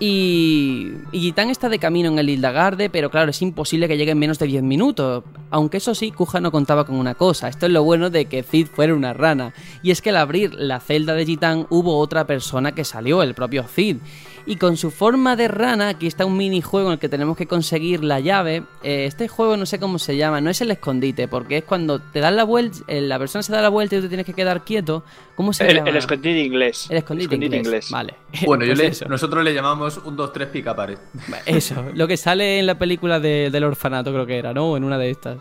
Y, 0.00 0.92
y 1.12 1.32
está 1.36 1.68
de 1.68 1.78
camino 1.78 2.10
en 2.10 2.18
el 2.18 2.28
Hildagarde, 2.28 2.90
pero 2.90 3.10
claro, 3.10 3.30
es 3.30 3.40
imposible 3.42 3.86
que 3.86 3.96
llegue 3.96 4.10
en 4.10 4.18
menos 4.18 4.38
de 4.38 4.46
10 4.46 4.62
minutos. 4.64 5.24
Aunque 5.50 5.76
eso 5.76 5.94
sí, 5.94 6.10
Kuja 6.10 6.40
no 6.40 6.50
contaba 6.50 6.84
con 6.84 6.96
una 6.96 7.14
cosa. 7.14 7.48
Esto 7.48 7.66
es 7.66 7.72
lo 7.72 7.84
bueno 7.84 8.10
de 8.10 8.26
que 8.26 8.42
Cid 8.42 8.66
fuera 8.66 8.94
una 8.94 9.12
rana. 9.12 9.54
Y 9.82 9.92
es 9.92 10.02
que 10.02 10.10
al 10.10 10.16
abrir 10.16 10.52
la 10.54 10.80
celda 10.80 11.14
de 11.14 11.24
Gitán 11.24 11.66
hubo 11.70 11.98
otra 11.98 12.26
persona 12.26 12.72
que 12.72 12.84
salió, 12.84 13.22
el 13.22 13.34
propio 13.34 13.64
Cid 13.64 13.98
y 14.46 14.56
con 14.56 14.76
su 14.76 14.90
forma 14.90 15.36
de 15.36 15.48
rana, 15.48 15.88
aquí 15.88 16.06
está 16.06 16.26
un 16.26 16.36
minijuego 16.36 16.88
en 16.88 16.94
el 16.94 16.98
que 16.98 17.08
tenemos 17.08 17.36
que 17.36 17.46
conseguir 17.46 18.04
la 18.04 18.20
llave. 18.20 18.64
Eh, 18.82 19.06
este 19.06 19.28
juego 19.28 19.56
no 19.56 19.66
sé 19.66 19.78
cómo 19.78 19.98
se 19.98 20.16
llama, 20.16 20.40
no 20.40 20.50
es 20.50 20.60
el 20.60 20.70
escondite, 20.70 21.28
porque 21.28 21.58
es 21.58 21.64
cuando 21.64 21.98
te 22.00 22.20
dan 22.20 22.36
la 22.36 22.44
vuelta, 22.44 22.78
eh, 22.86 23.00
la 23.00 23.18
persona 23.18 23.42
se 23.42 23.52
da 23.52 23.62
la 23.62 23.70
vuelta 23.70 23.96
y 23.96 23.98
tú 23.98 24.02
te 24.02 24.08
tienes 24.08 24.26
que 24.26 24.34
quedar 24.34 24.64
quieto. 24.64 25.04
¿Cómo 25.34 25.52
se 25.52 25.66
el, 25.66 25.76
llama? 25.76 25.90
El 25.90 25.96
escondite 25.96 26.38
inglés. 26.40 26.86
El 26.90 26.98
escondite, 26.98 27.34
inglés. 27.34 27.90
Vale. 27.90 28.14
Bueno, 28.44 28.64
pues 28.76 29.08
nosotros 29.08 29.42
le 29.42 29.54
llamamos 29.54 30.00
un 30.04 30.16
2, 30.16 30.32
3 30.32 30.48
pica 30.48 30.76
pared. 30.76 30.98
Eso, 31.46 31.84
lo 31.94 32.06
que 32.06 32.16
sale 32.16 32.58
en 32.58 32.66
la 32.66 32.78
película 32.78 33.20
del 33.20 33.64
orfanato 33.64 34.12
creo 34.12 34.26
que 34.26 34.36
era, 34.36 34.52
¿no? 34.52 34.76
En 34.76 34.84
una 34.84 34.98
de 34.98 35.10
estas. 35.10 35.38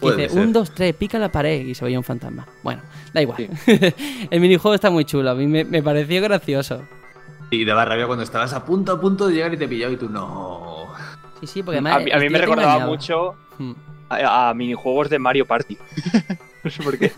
Dice, 0.00 0.28
un, 0.38 0.52
dos, 0.52 0.70
tres, 0.70 0.94
pica 0.94 1.18
la 1.18 1.28
pared 1.28 1.66
y 1.66 1.74
se 1.74 1.84
veía 1.84 1.98
un 1.98 2.04
fantasma. 2.04 2.46
Bueno, 2.62 2.82
da 3.12 3.20
igual. 3.20 3.48
el 4.30 4.40
minijuego 4.40 4.74
está 4.74 4.90
muy 4.90 5.04
chulo, 5.04 5.30
a 5.30 5.34
mí 5.34 5.46
me, 5.46 5.64
me 5.64 5.82
pareció 5.82 6.22
gracioso. 6.22 6.82
Y 7.50 7.64
daba 7.64 7.84
rabia 7.84 8.06
cuando 8.06 8.24
estabas 8.24 8.52
a 8.52 8.64
punto 8.64 8.92
a 8.92 9.00
punto 9.00 9.26
de 9.26 9.34
llegar 9.34 9.54
y 9.54 9.56
te 9.56 9.68
pillaba 9.68 9.92
y 9.92 9.96
tú 9.96 10.08
no. 10.08 10.88
Sí, 11.40 11.46
sí, 11.46 11.62
porque 11.62 11.78
a, 11.78 11.82
mí, 11.82 12.28
me 12.28 12.38
recordaba 12.38 12.86
mucho 12.86 13.34
hmm. 13.58 13.72
a, 14.10 14.52
minijuegos 14.54 15.08
de 15.08 15.18
Mario 15.18 15.46
Party. 15.46 15.78
no 16.64 16.70
sé 16.70 16.82
por 16.82 16.98
qué. 16.98 17.12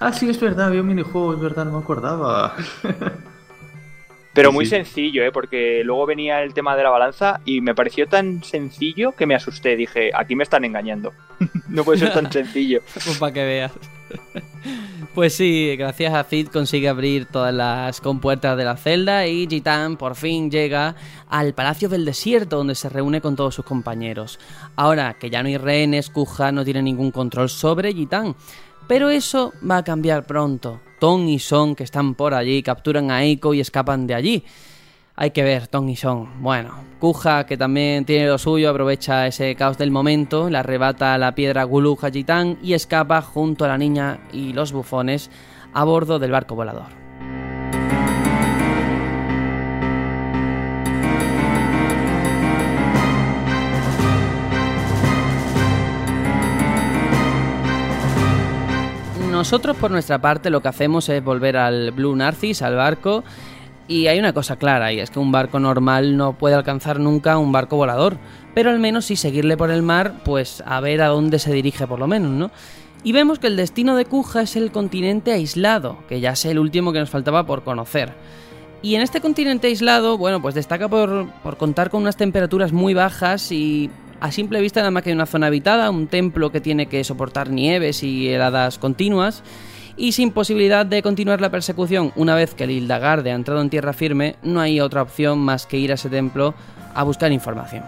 ah, 0.00 0.12
sí, 0.12 0.28
es 0.28 0.40
verdad, 0.40 0.68
había 0.68 0.82
un 0.82 0.88
minijuego, 0.88 1.34
es 1.34 1.40
verdad, 1.40 1.64
no 1.64 1.72
me 1.72 1.78
acordaba. 1.78 2.54
Pero 4.34 4.50
muy 4.50 4.64
sencillo, 4.64 5.22
¿eh? 5.24 5.30
porque 5.30 5.82
luego 5.84 6.06
venía 6.06 6.42
el 6.42 6.54
tema 6.54 6.74
de 6.74 6.82
la 6.82 6.90
balanza 6.90 7.40
y 7.44 7.60
me 7.60 7.74
pareció 7.74 8.08
tan 8.08 8.42
sencillo 8.42 9.12
que 9.12 9.26
me 9.26 9.34
asusté. 9.34 9.76
Dije, 9.76 10.10
aquí 10.14 10.34
me 10.34 10.42
están 10.42 10.64
engañando. 10.64 11.12
no 11.68 11.84
puede 11.84 11.98
ser 11.98 12.14
tan 12.14 12.32
sencillo. 12.32 12.80
pues 12.94 13.18
para 13.18 13.32
que 13.32 13.44
veas. 13.44 13.72
Pues 15.14 15.34
sí, 15.34 15.76
gracias 15.76 16.14
a 16.14 16.24
Cid 16.24 16.48
consigue 16.48 16.88
abrir 16.88 17.26
todas 17.26 17.52
las 17.52 18.00
compuertas 18.00 18.56
de 18.56 18.64
la 18.64 18.76
celda 18.76 19.26
y 19.26 19.46
Gitán 19.46 19.96
por 19.96 20.14
fin 20.14 20.50
llega 20.50 20.94
al 21.28 21.52
Palacio 21.54 21.88
del 21.88 22.04
Desierto 22.04 22.56
donde 22.56 22.74
se 22.74 22.88
reúne 22.88 23.20
con 23.20 23.36
todos 23.36 23.54
sus 23.54 23.64
compañeros. 23.64 24.38
Ahora 24.74 25.14
que 25.18 25.28
ya 25.28 25.42
no 25.42 25.48
hay 25.48 25.58
rehenes, 25.58 26.08
Kuja 26.08 26.50
no 26.50 26.64
tiene 26.64 26.82
ningún 26.82 27.10
control 27.10 27.50
sobre 27.50 27.92
Gitán. 27.92 28.34
Pero 28.88 29.10
eso 29.10 29.52
va 29.68 29.78
a 29.78 29.84
cambiar 29.84 30.26
pronto. 30.26 30.80
Ton 30.98 31.28
y 31.28 31.38
Son, 31.38 31.74
que 31.74 31.84
están 31.84 32.14
por 32.14 32.34
allí, 32.34 32.62
capturan 32.62 33.10
a 33.10 33.22
Eiko 33.22 33.54
y 33.54 33.60
escapan 33.60 34.06
de 34.06 34.14
allí. 34.14 34.44
Hay 35.22 35.30
que 35.30 35.44
ver, 35.44 35.68
Ton 35.68 35.88
y 35.88 35.94
Son. 35.94 36.42
Bueno, 36.42 36.74
Kuja, 36.98 37.46
que 37.46 37.56
también 37.56 38.04
tiene 38.04 38.26
lo 38.26 38.38
suyo, 38.38 38.68
aprovecha 38.68 39.28
ese 39.28 39.54
caos 39.54 39.78
del 39.78 39.92
momento, 39.92 40.50
le 40.50 40.58
arrebata 40.58 41.16
la 41.16 41.32
piedra 41.36 41.62
Gulu 41.62 41.96
Hajitán 42.02 42.58
y 42.60 42.72
escapa 42.72 43.22
junto 43.22 43.64
a 43.64 43.68
la 43.68 43.78
niña 43.78 44.18
y 44.32 44.52
los 44.52 44.72
bufones 44.72 45.30
a 45.74 45.84
bordo 45.84 46.18
del 46.18 46.32
barco 46.32 46.56
volador. 46.56 46.86
Nosotros 59.30 59.76
por 59.76 59.92
nuestra 59.92 60.20
parte 60.20 60.50
lo 60.50 60.60
que 60.60 60.68
hacemos 60.68 61.08
es 61.08 61.22
volver 61.22 61.56
al 61.56 61.92
Blue 61.92 62.14
Narcis, 62.14 62.62
al 62.62 62.76
barco, 62.76 63.24
y 63.92 64.08
hay 64.08 64.18
una 64.18 64.32
cosa 64.32 64.56
clara, 64.56 64.90
y 64.90 65.00
es 65.00 65.10
que 65.10 65.18
un 65.18 65.32
barco 65.32 65.60
normal 65.60 66.16
no 66.16 66.32
puede 66.38 66.54
alcanzar 66.54 66.98
nunca 66.98 67.36
un 67.36 67.52
barco 67.52 67.76
volador, 67.76 68.16
pero 68.54 68.70
al 68.70 68.78
menos 68.78 69.04
si 69.04 69.16
seguirle 69.16 69.58
por 69.58 69.70
el 69.70 69.82
mar, 69.82 70.14
pues 70.24 70.62
a 70.64 70.80
ver 70.80 71.02
a 71.02 71.08
dónde 71.08 71.38
se 71.38 71.52
dirige 71.52 71.86
por 71.86 71.98
lo 71.98 72.06
menos, 72.06 72.30
¿no? 72.30 72.50
Y 73.04 73.12
vemos 73.12 73.38
que 73.38 73.48
el 73.48 73.56
destino 73.56 73.94
de 73.94 74.06
Kuja 74.06 74.42
es 74.42 74.56
el 74.56 74.72
continente 74.72 75.32
aislado, 75.32 75.98
que 76.08 76.20
ya 76.20 76.30
es 76.30 76.44
el 76.46 76.58
último 76.58 76.92
que 76.92 77.00
nos 77.00 77.10
faltaba 77.10 77.44
por 77.44 77.64
conocer. 77.64 78.14
Y 78.80 78.94
en 78.94 79.02
este 79.02 79.20
continente 79.20 79.66
aislado, 79.66 80.16
bueno, 80.16 80.40
pues 80.40 80.54
destaca 80.54 80.88
por, 80.88 81.28
por 81.42 81.58
contar 81.58 81.90
con 81.90 82.00
unas 82.00 82.16
temperaturas 82.16 82.72
muy 82.72 82.94
bajas 82.94 83.52
y 83.52 83.90
a 84.20 84.32
simple 84.32 84.60
vista 84.60 84.80
nada 84.80 84.90
más 84.90 85.02
que 85.02 85.10
hay 85.10 85.14
una 85.14 85.26
zona 85.26 85.48
habitada, 85.48 85.90
un 85.90 86.06
templo 86.06 86.50
que 86.50 86.60
tiene 86.62 86.86
que 86.86 87.04
soportar 87.04 87.50
nieves 87.50 88.02
y 88.02 88.28
heladas 88.28 88.78
continuas, 88.78 89.42
y 89.96 90.12
sin 90.12 90.30
posibilidad 90.30 90.86
de 90.86 91.02
continuar 91.02 91.40
la 91.40 91.50
persecución 91.50 92.12
una 92.16 92.34
vez 92.34 92.54
que 92.54 92.64
el 92.64 92.70
Hildagarde 92.70 93.32
ha 93.32 93.34
entrado 93.34 93.60
en 93.60 93.70
tierra 93.70 93.92
firme, 93.92 94.36
no 94.42 94.60
hay 94.60 94.80
otra 94.80 95.02
opción 95.02 95.38
más 95.38 95.66
que 95.66 95.78
ir 95.78 95.90
a 95.90 95.94
ese 95.94 96.08
templo 96.08 96.54
a 96.94 97.02
buscar 97.02 97.32
información. 97.32 97.84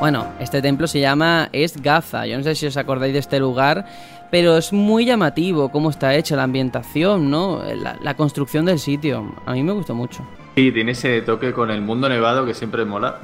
Bueno, 0.00 0.26
este 0.40 0.62
templo 0.62 0.86
se 0.86 0.98
llama 1.00 1.50
Esgaza. 1.52 2.26
Yo 2.26 2.38
no 2.38 2.42
sé 2.42 2.54
si 2.54 2.66
os 2.66 2.76
acordáis 2.78 3.12
de 3.12 3.18
este 3.18 3.38
lugar, 3.38 3.84
pero 4.30 4.56
es 4.56 4.72
muy 4.72 5.04
llamativo 5.04 5.70
cómo 5.70 5.90
está 5.90 6.14
hecha 6.14 6.36
la 6.36 6.44
ambientación, 6.44 7.30
¿no? 7.30 7.62
la 8.02 8.14
construcción 8.14 8.64
del 8.64 8.78
sitio. 8.78 9.34
A 9.44 9.52
mí 9.52 9.62
me 9.62 9.72
gustó 9.72 9.94
mucho. 9.94 10.26
Sí, 10.56 10.72
tiene 10.72 10.92
ese 10.92 11.20
toque 11.22 11.52
con 11.52 11.70
el 11.70 11.80
mundo 11.80 12.08
nevado 12.08 12.44
que 12.46 12.54
siempre 12.54 12.84
mola. 12.84 13.20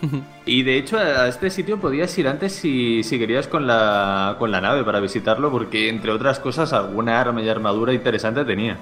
y 0.46 0.62
de 0.62 0.78
hecho 0.78 0.98
a 0.98 1.28
este 1.28 1.50
sitio 1.50 1.78
podías 1.78 2.16
ir 2.18 2.28
antes 2.28 2.52
si, 2.52 3.02
querías 3.08 3.48
con 3.48 3.66
la, 3.66 4.36
con 4.38 4.50
la 4.50 4.60
nave 4.60 4.84
para 4.84 5.00
visitarlo 5.00 5.50
porque 5.50 5.88
entre 5.88 6.10
otras 6.10 6.40
cosas 6.40 6.72
alguna 6.72 7.20
arma 7.20 7.42
y 7.42 7.48
armadura 7.48 7.92
interesante 7.92 8.44
tenía. 8.44 8.76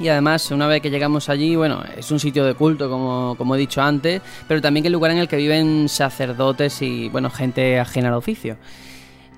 Y 0.00 0.08
además, 0.08 0.50
una 0.50 0.66
vez 0.66 0.80
que 0.80 0.90
llegamos 0.90 1.28
allí, 1.28 1.56
bueno, 1.56 1.82
es 1.94 2.10
un 2.10 2.18
sitio 2.18 2.46
de 2.46 2.54
culto, 2.54 2.88
como, 2.88 3.34
como 3.36 3.54
he 3.54 3.58
dicho 3.58 3.82
antes, 3.82 4.22
pero 4.48 4.62
también 4.62 4.86
el 4.86 4.92
lugar 4.92 5.10
en 5.10 5.18
el 5.18 5.28
que 5.28 5.36
viven 5.36 5.90
sacerdotes 5.90 6.80
y, 6.80 7.10
bueno, 7.10 7.28
gente 7.28 7.78
ajena 7.78 8.08
al 8.08 8.14
oficio. 8.14 8.56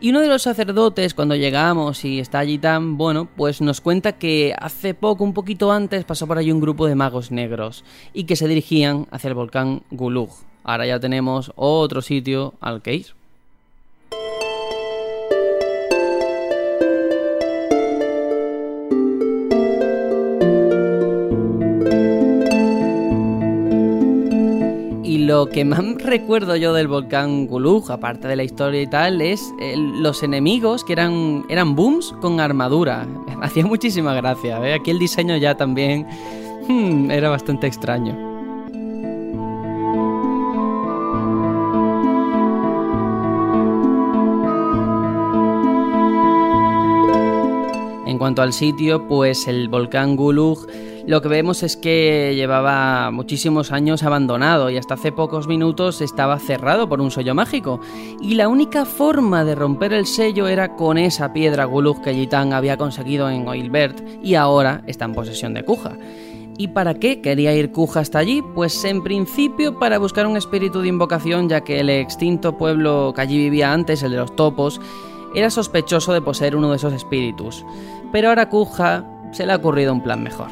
Y 0.01 0.11
uno 0.11 0.21
de 0.21 0.29
los 0.29 0.43
sacerdotes, 0.43 1.15
cuando 1.15 1.35
llegamos 1.35 2.05
y 2.05 2.21
está 2.21 2.41
allí 2.41 2.59
tan, 2.59 2.97
bueno, 2.97 3.29
pues 3.37 3.61
nos 3.61 3.81
cuenta 3.81 4.13
que 4.13 4.55
hace 4.59 4.95
poco, 4.95 5.25
un 5.25 5.33
poquito 5.33 5.71
antes, 5.73 6.05
pasó 6.05 6.29
por 6.29 6.39
allí 6.39 6.53
un 6.53 6.61
grupo 6.61 6.87
de 6.87 6.95
magos 6.95 7.33
negros 7.33 7.85
y 8.13 8.25
que 8.25 8.37
se 8.37 8.47
dirigían 8.47 9.07
hacia 9.11 9.29
el 9.29 9.35
volcán 9.35 9.83
Gulug. 9.91 10.31
Ahora 10.65 10.87
ya 10.87 11.01
tenemos 11.01 11.53
otro 11.57 12.03
sitio 12.03 12.55
al 12.61 12.83
que 12.83 12.95
ir. 12.95 13.07
lo 25.33 25.47
que 25.47 25.65
más 25.65 25.81
recuerdo 26.05 26.57
yo 26.57 26.75
del 26.75 26.89
volcán 26.89 27.47
Gulug, 27.47 27.91
aparte 27.91 28.29
de 28.29 28.37
la 28.37 28.45
historia 28.45 28.83
y 28.83 28.87
tal, 28.87 29.23
es 29.23 29.43
los 29.75 30.23
enemigos 30.23 30.85
que 30.85 30.93
eran, 30.93 31.45
eran 31.49 31.75
booms 31.75 32.15
con 32.21 32.39
armadura. 32.39 33.07
Hacía 33.41 33.65
muchísima 33.65 34.15
gracia. 34.15 34.59
¿eh? 34.67 34.75
Aquí 34.75 34.91
el 34.91 34.99
diseño 34.99 35.37
ya 35.37 35.57
también 35.57 36.07
hmm, 36.69 37.11
era 37.11 37.31
bastante 37.31 37.67
extraño. 37.67 38.32
Cuanto 48.23 48.43
al 48.43 48.53
sitio, 48.53 49.09
pues 49.09 49.49
el 49.49 49.69
volcán 49.69 50.15
Gulug 50.15 50.69
lo 51.09 51.21
que 51.23 51.29
vemos 51.29 51.65
es 51.65 51.77
que 51.77 52.35
llevaba 52.37 53.11
muchísimos 53.11 53.73
años 53.73 54.05
abandonado 54.05 54.71
y 54.71 54.77
hasta 54.77 54.95
hace 54.95 55.11
pocos 55.11 55.49
minutos 55.49 56.01
estaba 56.01 56.39
cerrado 56.39 56.89
por 56.89 57.01
un 57.01 57.11
sello 57.11 57.35
mágico. 57.35 57.81
Y 58.21 58.35
la 58.35 58.47
única 58.47 58.85
forma 58.85 59.45
de 59.45 59.57
romper 59.57 59.93
el 59.93 60.07
sello 60.07 60.47
era 60.47 60.77
con 60.77 60.99
esa 60.99 61.33
piedra 61.33 61.65
Gulug 61.65 62.01
que 62.01 62.15
Yitan 62.15 62.53
había 62.53 62.77
conseguido 62.77 63.29
en 63.29 63.49
Oilbert 63.49 64.01
y 64.23 64.37
ahora 64.37 64.85
está 64.87 65.07
en 65.07 65.15
posesión 65.15 65.53
de 65.53 65.65
Kuja. 65.65 65.99
¿Y 66.57 66.69
para 66.69 66.95
qué 66.95 67.21
quería 67.21 67.53
ir 67.57 67.73
Kuja 67.73 67.99
hasta 67.99 68.21
allí? 68.21 68.41
Pues 68.55 68.85
en 68.85 69.03
principio 69.03 69.81
para 69.81 69.99
buscar 69.99 70.29
un 70.29 70.37
espíritu 70.37 70.81
de 70.81 70.87
invocación, 70.87 71.49
ya 71.49 71.63
que 71.63 71.81
el 71.81 71.91
extinto 71.91 72.57
pueblo 72.57 73.13
que 73.17 73.23
allí 73.23 73.39
vivía 73.39 73.73
antes, 73.73 74.05
el 74.05 74.13
de 74.13 74.19
los 74.19 74.37
topos, 74.37 74.81
era 75.35 75.51
sospechoso 75.51 76.13
de 76.13 76.21
poseer 76.21 76.57
uno 76.57 76.71
de 76.71 76.77
esos 76.77 76.93
espíritus. 76.93 77.65
Pero 78.13 78.29
ahora 78.29 78.49
Kuja 78.49 79.05
se 79.33 79.47
le 79.47 79.53
ha 79.53 79.57
ocurrido 79.57 79.93
un 79.93 80.03
plan 80.03 80.23
mejor. 80.23 80.49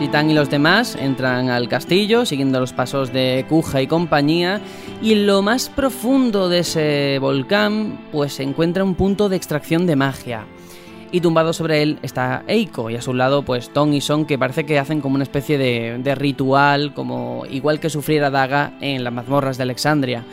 Titán 0.00 0.30
y 0.30 0.34
los 0.34 0.50
demás 0.50 0.96
entran 1.00 1.48
al 1.48 1.68
castillo 1.68 2.26
siguiendo 2.26 2.60
los 2.60 2.72
pasos 2.72 3.12
de 3.12 3.44
Kuja 3.48 3.82
y 3.82 3.86
compañía 3.86 4.60
y 5.00 5.12
en 5.12 5.26
lo 5.26 5.42
más 5.42 5.68
profundo 5.68 6.48
de 6.48 6.60
ese 6.60 7.18
volcán 7.20 8.06
pues 8.12 8.34
se 8.34 8.42
encuentra 8.42 8.84
un 8.84 8.94
punto 8.94 9.28
de 9.28 9.36
extracción 9.36 9.86
de 9.86 9.96
magia. 9.96 10.46
Y 11.12 11.20
tumbado 11.20 11.52
sobre 11.52 11.82
él 11.82 11.98
está 12.02 12.42
Eiko 12.48 12.90
y 12.90 12.96
a 12.96 13.02
su 13.02 13.14
lado 13.14 13.42
pues 13.44 13.72
Ton 13.72 13.94
y 13.94 14.00
Son 14.00 14.26
que 14.26 14.38
parece 14.38 14.66
que 14.66 14.78
hacen 14.78 15.00
como 15.00 15.14
una 15.14 15.24
especie 15.24 15.56
de, 15.58 15.98
de 16.02 16.14
ritual 16.16 16.92
como 16.94 17.44
igual 17.48 17.78
que 17.78 17.90
sufriera 17.90 18.30
Daga 18.30 18.74
en 18.80 19.04
las 19.04 19.12
mazmorras 19.12 19.56
de 19.56 19.62
Alexandria. 19.62 20.24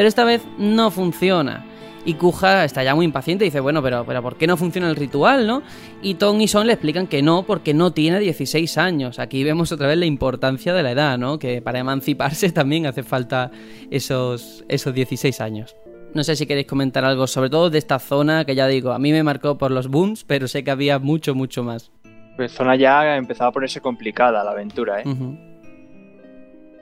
Pero 0.00 0.08
esta 0.08 0.24
vez 0.24 0.40
no 0.56 0.90
funciona. 0.90 1.62
Y 2.06 2.14
Kuja 2.14 2.64
está 2.64 2.82
ya 2.82 2.94
muy 2.94 3.04
impaciente 3.04 3.44
y 3.44 3.48
dice, 3.48 3.60
bueno, 3.60 3.82
pero, 3.82 4.06
pero 4.06 4.22
¿por 4.22 4.38
qué 4.38 4.46
no 4.46 4.56
funciona 4.56 4.88
el 4.88 4.96
ritual, 4.96 5.46
no? 5.46 5.62
Y 6.00 6.14
Tom 6.14 6.40
y 6.40 6.48
Son 6.48 6.66
le 6.66 6.72
explican 6.72 7.06
que 7.06 7.20
no, 7.20 7.42
porque 7.42 7.74
no 7.74 7.92
tiene 7.92 8.18
16 8.18 8.78
años. 8.78 9.18
Aquí 9.18 9.44
vemos 9.44 9.72
otra 9.72 9.88
vez 9.88 9.98
la 9.98 10.06
importancia 10.06 10.72
de 10.72 10.82
la 10.82 10.92
edad, 10.92 11.18
¿no? 11.18 11.38
Que 11.38 11.60
para 11.60 11.80
emanciparse 11.80 12.50
también 12.52 12.86
hace 12.86 13.02
falta 13.02 13.50
esos, 13.90 14.64
esos 14.68 14.94
16 14.94 15.38
años. 15.42 15.76
No 16.14 16.24
sé 16.24 16.34
si 16.34 16.46
queréis 16.46 16.66
comentar 16.66 17.04
algo, 17.04 17.26
sobre 17.26 17.50
todo 17.50 17.68
de 17.68 17.76
esta 17.76 17.98
zona, 17.98 18.46
que 18.46 18.54
ya 18.54 18.66
digo, 18.68 18.92
a 18.92 18.98
mí 18.98 19.12
me 19.12 19.22
marcó 19.22 19.58
por 19.58 19.70
los 19.70 19.88
booms, 19.88 20.24
pero 20.24 20.48
sé 20.48 20.64
que 20.64 20.70
había 20.70 20.98
mucho, 20.98 21.34
mucho 21.34 21.62
más. 21.62 21.92
Pues 22.38 22.52
zona 22.52 22.74
ya 22.74 23.18
empezaba 23.18 23.50
a 23.50 23.52
ponerse 23.52 23.82
complicada 23.82 24.42
la 24.42 24.52
aventura, 24.52 25.02
¿eh? 25.02 25.04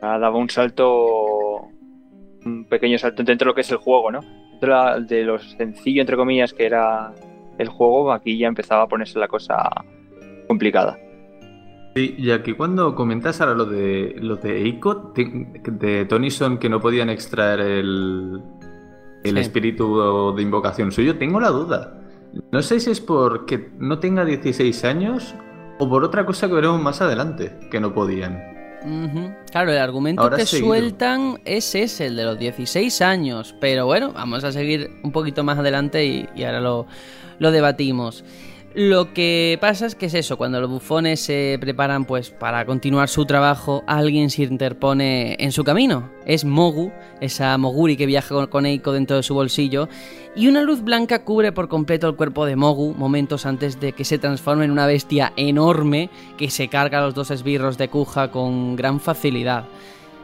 Daba 0.00 0.36
un 0.36 0.48
salto, 0.48 1.37
un 2.48 2.64
pequeño 2.64 2.98
salto 2.98 3.22
dentro 3.22 3.46
de 3.46 3.50
lo 3.50 3.54
que 3.54 3.60
es 3.60 3.70
el 3.70 3.78
juego, 3.78 4.10
¿no? 4.10 4.20
de 4.60 5.24
lo 5.24 5.38
sencillo, 5.38 6.00
entre 6.00 6.16
comillas, 6.16 6.52
que 6.52 6.66
era 6.66 7.12
el 7.58 7.68
juego, 7.68 8.12
aquí 8.12 8.38
ya 8.38 8.48
empezaba 8.48 8.82
a 8.82 8.88
ponerse 8.88 9.18
la 9.18 9.28
cosa 9.28 9.56
complicada. 10.46 10.98
Sí, 11.94 12.14
y 12.18 12.30
aquí 12.30 12.54
cuando 12.54 12.94
comentas 12.94 13.40
ahora 13.40 13.54
lo 13.54 13.64
de 13.64 14.16
lo 14.20 14.36
de 14.36 14.62
Eiko, 14.62 15.12
de 15.14 16.04
Tonison 16.04 16.58
que 16.58 16.68
no 16.68 16.80
podían 16.80 17.10
extraer 17.10 17.60
el, 17.60 18.40
el 19.24 19.38
espíritu 19.38 20.34
de 20.34 20.42
invocación 20.42 20.92
suyo, 20.92 21.18
tengo 21.18 21.40
la 21.40 21.50
duda. 21.50 22.00
No 22.52 22.62
sé 22.62 22.78
si 22.78 22.90
es 22.90 23.00
porque 23.00 23.70
no 23.78 23.98
tenga 23.98 24.24
16 24.24 24.84
años 24.84 25.34
o 25.78 25.88
por 25.88 26.04
otra 26.04 26.26
cosa 26.26 26.48
que 26.48 26.54
veremos 26.54 26.80
más 26.80 27.00
adelante, 27.00 27.58
que 27.70 27.80
no 27.80 27.94
podían. 27.94 28.57
Claro, 29.50 29.72
el 29.72 29.78
argumento 29.78 30.30
que 30.30 30.46
sueltan 30.46 31.40
es 31.44 31.74
ese, 31.74 32.06
el 32.06 32.16
de 32.16 32.24
los 32.24 32.38
16 32.38 33.02
años. 33.02 33.54
Pero 33.60 33.86
bueno, 33.86 34.12
vamos 34.12 34.44
a 34.44 34.52
seguir 34.52 34.90
un 35.02 35.12
poquito 35.12 35.44
más 35.44 35.58
adelante 35.58 36.04
y, 36.04 36.44
ahora 36.44 36.60
lo, 36.60 36.86
lo 37.38 37.50
debatimos. 37.50 38.24
Lo 38.80 39.12
que 39.12 39.58
pasa 39.60 39.86
es 39.86 39.96
que 39.96 40.06
es 40.06 40.14
eso, 40.14 40.36
cuando 40.36 40.60
los 40.60 40.70
bufones 40.70 41.18
se 41.18 41.58
preparan 41.60 42.04
pues 42.04 42.30
para 42.30 42.64
continuar 42.64 43.08
su 43.08 43.26
trabajo, 43.26 43.82
alguien 43.88 44.30
se 44.30 44.44
interpone 44.44 45.34
en 45.40 45.50
su 45.50 45.64
camino. 45.64 46.10
Es 46.24 46.44
Mogu, 46.44 46.92
esa 47.20 47.58
Moguri 47.58 47.96
que 47.96 48.06
viaja 48.06 48.46
con 48.46 48.66
Eiko 48.66 48.92
dentro 48.92 49.16
de 49.16 49.24
su 49.24 49.34
bolsillo, 49.34 49.88
y 50.36 50.46
una 50.46 50.62
luz 50.62 50.84
blanca 50.84 51.24
cubre 51.24 51.50
por 51.50 51.68
completo 51.68 52.06
el 52.06 52.14
cuerpo 52.14 52.46
de 52.46 52.54
Mogu 52.54 52.94
momentos 52.94 53.46
antes 53.46 53.80
de 53.80 53.94
que 53.94 54.04
se 54.04 54.18
transforme 54.18 54.66
en 54.66 54.70
una 54.70 54.86
bestia 54.86 55.32
enorme 55.34 56.08
que 56.36 56.48
se 56.48 56.68
carga 56.68 56.98
a 56.98 57.02
los 57.02 57.14
dos 57.14 57.32
esbirros 57.32 57.78
de 57.78 57.88
Kuja 57.88 58.30
con 58.30 58.76
gran 58.76 59.00
facilidad. 59.00 59.64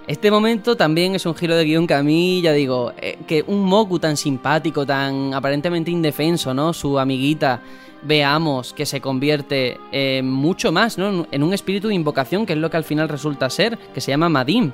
Este 0.07 0.31
momento 0.31 0.77
también 0.77 1.17
es 1.17 1.27
un 1.27 1.35
giro 1.35 1.57
de 1.57 1.65
guion 1.65 1.89
que 1.89 1.95
a 1.95 2.05
mí, 2.05 2.41
ya 2.41 2.53
digo, 2.53 2.93
eh, 2.99 3.19
que 3.27 3.43
un 3.45 3.65
Mogu 3.65 3.99
tan 3.99 4.17
simpático, 4.17 4.87
tan 4.87 5.35
aparentemente 5.35 5.91
indefenso, 5.91 6.55
¿no? 6.55 6.73
Su 6.73 7.01
amiguita 7.01 7.61
veamos 8.05 8.73
que 8.73 8.87
se 8.87 9.01
convierte 9.01 9.79
en 9.93 10.31
mucho 10.31 10.73
más, 10.73 10.99
¿no? 10.99 11.27
En 11.31 11.43
un 11.43 11.53
espíritu 11.53 11.89
de 11.89 11.95
invocación, 11.95 12.47
que 12.47 12.53
es 12.53 12.59
lo 12.59 12.71
que 12.71 12.77
al 12.77 12.85
final 12.85 13.09
resulta 13.09 13.51
ser, 13.51 13.79
que 13.95 14.01
se 14.01 14.11
llama 14.11 14.29
Madim. 14.29 14.73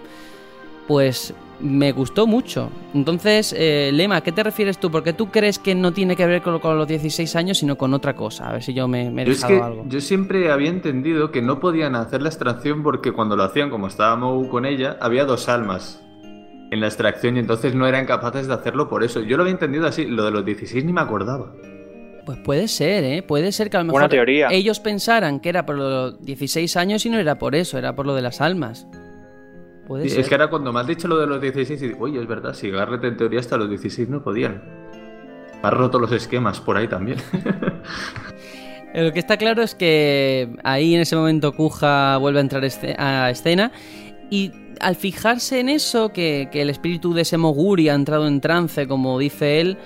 Pues 0.86 1.34
me 1.60 1.92
gustó 1.92 2.26
mucho. 2.26 2.70
Entonces, 2.94 3.54
eh, 3.56 3.90
Lema, 3.92 4.22
¿qué 4.22 4.32
te 4.32 4.42
refieres 4.42 4.78
tú? 4.78 4.90
Porque 4.90 5.12
tú 5.12 5.30
crees 5.30 5.58
que 5.58 5.74
no 5.74 5.92
tiene 5.92 6.16
que 6.16 6.26
ver 6.26 6.42
con, 6.42 6.60
los 6.76 6.88
16 6.88 7.36
años, 7.36 7.58
sino 7.58 7.76
con 7.76 7.94
otra 7.94 8.14
cosa. 8.14 8.48
A 8.48 8.52
ver 8.52 8.62
si 8.62 8.74
yo 8.74 8.88
me, 8.88 9.06
he 9.06 9.24
dejado 9.24 9.64
algo. 9.64 9.84
Yo 9.86 10.00
siempre 10.00 10.50
había 10.50 10.70
entendido 10.70 11.30
que 11.30 11.42
no 11.42 11.60
podían 11.60 11.94
hacer 11.94 12.22
la 12.22 12.28
extracción 12.28 12.82
porque 12.82 13.12
cuando 13.12 13.36
lo 13.36 13.44
hacían, 13.44 13.70
como 13.70 13.86
estábamos 13.86 14.48
con 14.48 14.64
ella, 14.64 14.96
había 15.00 15.24
dos 15.24 15.48
almas 15.48 16.02
en 16.70 16.80
la 16.80 16.86
extracción 16.86 17.36
y 17.36 17.40
entonces 17.40 17.74
no 17.74 17.86
eran 17.86 18.06
capaces 18.06 18.46
de 18.46 18.54
hacerlo 18.54 18.88
por 18.88 19.02
eso. 19.02 19.20
Yo 19.20 19.36
lo 19.36 19.42
había 19.42 19.52
entendido 19.52 19.86
así, 19.86 20.06
lo 20.06 20.24
de 20.24 20.30
los 20.30 20.44
16 20.44 20.84
ni 20.84 20.92
me 20.92 21.00
acordaba. 21.00 21.52
Pues 22.24 22.38
puede 22.38 22.68
ser, 22.68 23.04
¿eh? 23.04 23.22
Puede 23.22 23.52
ser 23.52 23.70
que 23.70 23.76
a 23.76 23.80
lo 23.82 23.92
mejor 23.92 24.10
ellos 24.50 24.80
pensaran 24.80 25.40
que 25.40 25.48
era 25.48 25.66
por 25.66 25.76
los 25.76 26.24
16 26.24 26.76
años 26.76 27.04
y 27.06 27.10
no 27.10 27.18
era 27.18 27.38
por 27.38 27.54
eso, 27.54 27.78
era 27.78 27.94
por 27.94 28.06
lo 28.06 28.14
de 28.14 28.22
las 28.22 28.40
almas. 28.40 28.86
Puede 29.86 30.06
Es 30.06 30.28
que 30.28 30.34
ahora 30.34 30.48
cuando 30.48 30.72
me 30.72 30.80
has 30.80 30.86
dicho 30.86 31.08
lo 31.08 31.18
de 31.18 31.26
los 31.26 31.40
16, 31.40 31.80
digo, 31.80 32.04
oye, 32.04 32.20
es 32.20 32.26
verdad, 32.26 32.54
si 32.54 32.70
Garrett 32.70 33.02
en 33.04 33.16
teoría 33.16 33.40
hasta 33.40 33.56
los 33.56 33.68
16 33.68 34.08
no 34.08 34.22
podían. 34.22 34.62
Ha 35.62 35.70
roto 35.70 35.98
los 35.98 36.12
esquemas 36.12 36.60
por 36.60 36.76
ahí 36.76 36.88
también. 36.88 37.18
Lo 38.94 39.12
que 39.12 39.20
está 39.20 39.36
claro 39.36 39.62
es 39.62 39.74
que 39.76 40.48
ahí 40.64 40.94
en 40.94 41.02
ese 41.02 41.14
momento 41.14 41.52
Kuja 41.52 42.16
vuelve 42.16 42.40
a 42.40 42.42
entrar 42.42 42.64
a 42.98 43.30
escena 43.30 43.70
y 44.30 44.50
al 44.80 44.96
fijarse 44.96 45.60
en 45.60 45.68
eso, 45.68 46.12
que, 46.12 46.48
que 46.50 46.62
el 46.62 46.70
espíritu 46.70 47.12
de 47.12 47.22
ese 47.22 47.36
Moguri 47.36 47.88
ha 47.88 47.94
entrado 47.94 48.26
en 48.26 48.40
trance, 48.40 48.88
como 48.88 49.18
dice 49.18 49.60
él, 49.60 49.78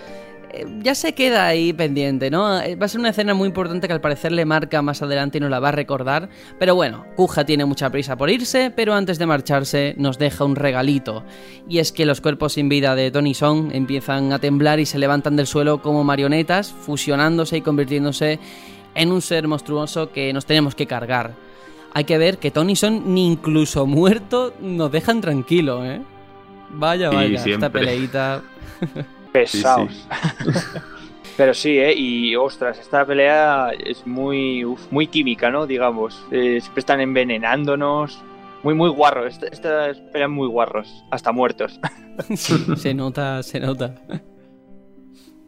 ya 0.82 0.94
se 0.94 1.14
queda 1.14 1.46
ahí 1.46 1.72
pendiente, 1.72 2.30
¿no? 2.30 2.60
Eh, 2.60 2.76
va 2.76 2.86
a 2.86 2.88
ser 2.88 3.00
una 3.00 3.10
escena 3.10 3.34
muy 3.34 3.48
importante 3.48 3.86
que 3.86 3.92
al 3.92 4.00
parecer 4.00 4.32
le 4.32 4.44
marca 4.44 4.82
más 4.82 5.02
adelante 5.02 5.38
y 5.38 5.40
nos 5.40 5.50
la 5.50 5.60
va 5.60 5.68
a 5.68 5.72
recordar. 5.72 6.28
Pero 6.58 6.74
bueno, 6.74 7.06
Kuja 7.16 7.44
tiene 7.44 7.64
mucha 7.64 7.90
prisa 7.90 8.16
por 8.16 8.30
irse, 8.30 8.72
pero 8.74 8.94
antes 8.94 9.18
de 9.18 9.26
marcharse 9.26 9.94
nos 9.98 10.18
deja 10.18 10.44
un 10.44 10.56
regalito. 10.56 11.24
Y 11.68 11.78
es 11.78 11.92
que 11.92 12.06
los 12.06 12.20
cuerpos 12.20 12.54
sin 12.54 12.68
vida 12.68 12.94
de 12.94 13.10
Tony 13.10 13.34
Song 13.34 13.70
empiezan 13.72 14.32
a 14.32 14.38
temblar 14.38 14.80
y 14.80 14.86
se 14.86 14.98
levantan 14.98 15.36
del 15.36 15.46
suelo 15.46 15.82
como 15.82 16.04
marionetas, 16.04 16.72
fusionándose 16.72 17.58
y 17.58 17.60
convirtiéndose 17.60 18.38
en 18.94 19.12
un 19.12 19.22
ser 19.22 19.48
monstruoso 19.48 20.12
que 20.12 20.32
nos 20.32 20.46
tenemos 20.46 20.74
que 20.74 20.86
cargar. 20.86 21.34
Hay 21.92 22.04
que 22.04 22.18
ver 22.18 22.38
que 22.38 22.50
Tony 22.50 22.76
Song 22.76 23.02
ni 23.06 23.26
incluso 23.26 23.86
muerto 23.86 24.52
nos 24.60 24.90
dejan 24.90 25.20
tranquilo, 25.20 25.84
¿eh? 25.84 26.02
Vaya, 26.70 27.10
vaya, 27.10 27.42
esta 27.44 27.70
peleita. 27.70 28.42
Pesados. 29.34 30.06
Pero 31.36 31.52
sí, 31.54 31.76
¿eh? 31.76 31.92
Y 31.92 32.36
ostras, 32.36 32.78
esta 32.78 33.04
pelea 33.04 33.72
es 33.84 34.06
muy, 34.06 34.64
muy 34.92 35.08
química, 35.08 35.50
¿no? 35.50 35.66
Digamos. 35.66 36.24
Eh, 36.30 36.60
siempre 36.60 36.78
están 36.78 37.00
envenenándonos. 37.00 38.22
Muy, 38.62 38.74
muy 38.74 38.90
guarros. 38.90 39.34
Estas 39.34 39.50
esta 39.50 39.92
pelean 40.12 40.30
muy 40.30 40.46
guarros. 40.46 41.04
Hasta 41.10 41.32
muertos. 41.32 41.80
se 42.76 42.94
nota, 42.94 43.42
se 43.42 43.58
nota. 43.58 43.96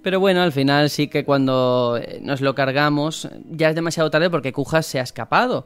Pero 0.03 0.19
bueno, 0.19 0.43
al 0.43 0.51
final 0.51 0.91
sí 0.91 1.07
que 1.07 1.25
cuando 1.25 1.97
eh, 2.03 2.19
nos 2.21 2.41
lo 2.41 2.57
cargamos 2.57 3.29
ya 3.49 3.69
es 3.69 3.77
demasiado 3.77 4.11
tarde 4.11 4.31
porque 4.31 4.53
Kuja 4.53 4.83
se 4.83 4.99
ha 4.99 5.03
escapado. 5.03 5.65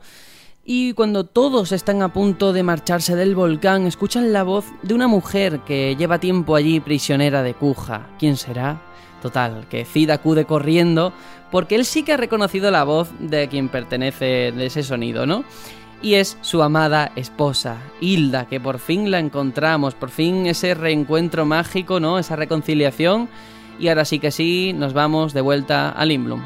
Y 0.64 0.92
cuando 0.92 1.24
todos 1.24 1.72
están 1.72 2.02
a 2.02 2.12
punto 2.12 2.52
de 2.52 2.62
marcharse 2.62 3.16
del 3.16 3.34
volcán, 3.34 3.86
escuchan 3.86 4.32
la 4.32 4.42
voz 4.42 4.66
de 4.82 4.94
una 4.94 5.08
mujer 5.08 5.60
que 5.60 5.96
lleva 5.96 6.20
tiempo 6.20 6.54
allí 6.54 6.80
prisionera 6.80 7.42
de 7.42 7.54
Kuja. 7.54 8.10
¿Quién 8.18 8.36
será? 8.36 8.82
Total, 9.22 9.66
que 9.68 9.84
Cid 9.84 10.10
acude 10.10 10.44
corriendo 10.44 11.12
porque 11.50 11.74
él 11.74 11.84
sí 11.84 12.02
que 12.02 12.12
ha 12.12 12.16
reconocido 12.16 12.70
la 12.70 12.84
voz 12.84 13.10
de 13.18 13.48
quien 13.48 13.68
pertenece 13.68 14.52
de 14.52 14.66
ese 14.66 14.82
sonido, 14.82 15.26
¿no? 15.26 15.44
Y 16.02 16.14
es 16.14 16.38
su 16.40 16.62
amada 16.62 17.12
esposa, 17.16 17.76
Hilda, 18.00 18.46
que 18.46 18.60
por 18.60 18.78
fin 18.78 19.10
la 19.10 19.18
encontramos, 19.18 19.94
por 19.94 20.10
fin 20.10 20.46
ese 20.46 20.74
reencuentro 20.74 21.44
mágico, 21.44 22.00
¿no? 22.00 22.18
Esa 22.18 22.36
reconciliación. 22.36 23.28
Y 23.78 23.88
ahora 23.88 24.04
sí 24.04 24.18
que 24.18 24.30
sí, 24.30 24.72
nos 24.74 24.94
vamos 24.94 25.34
de 25.34 25.40
vuelta 25.40 25.90
a 25.90 26.04
Limblum. 26.04 26.40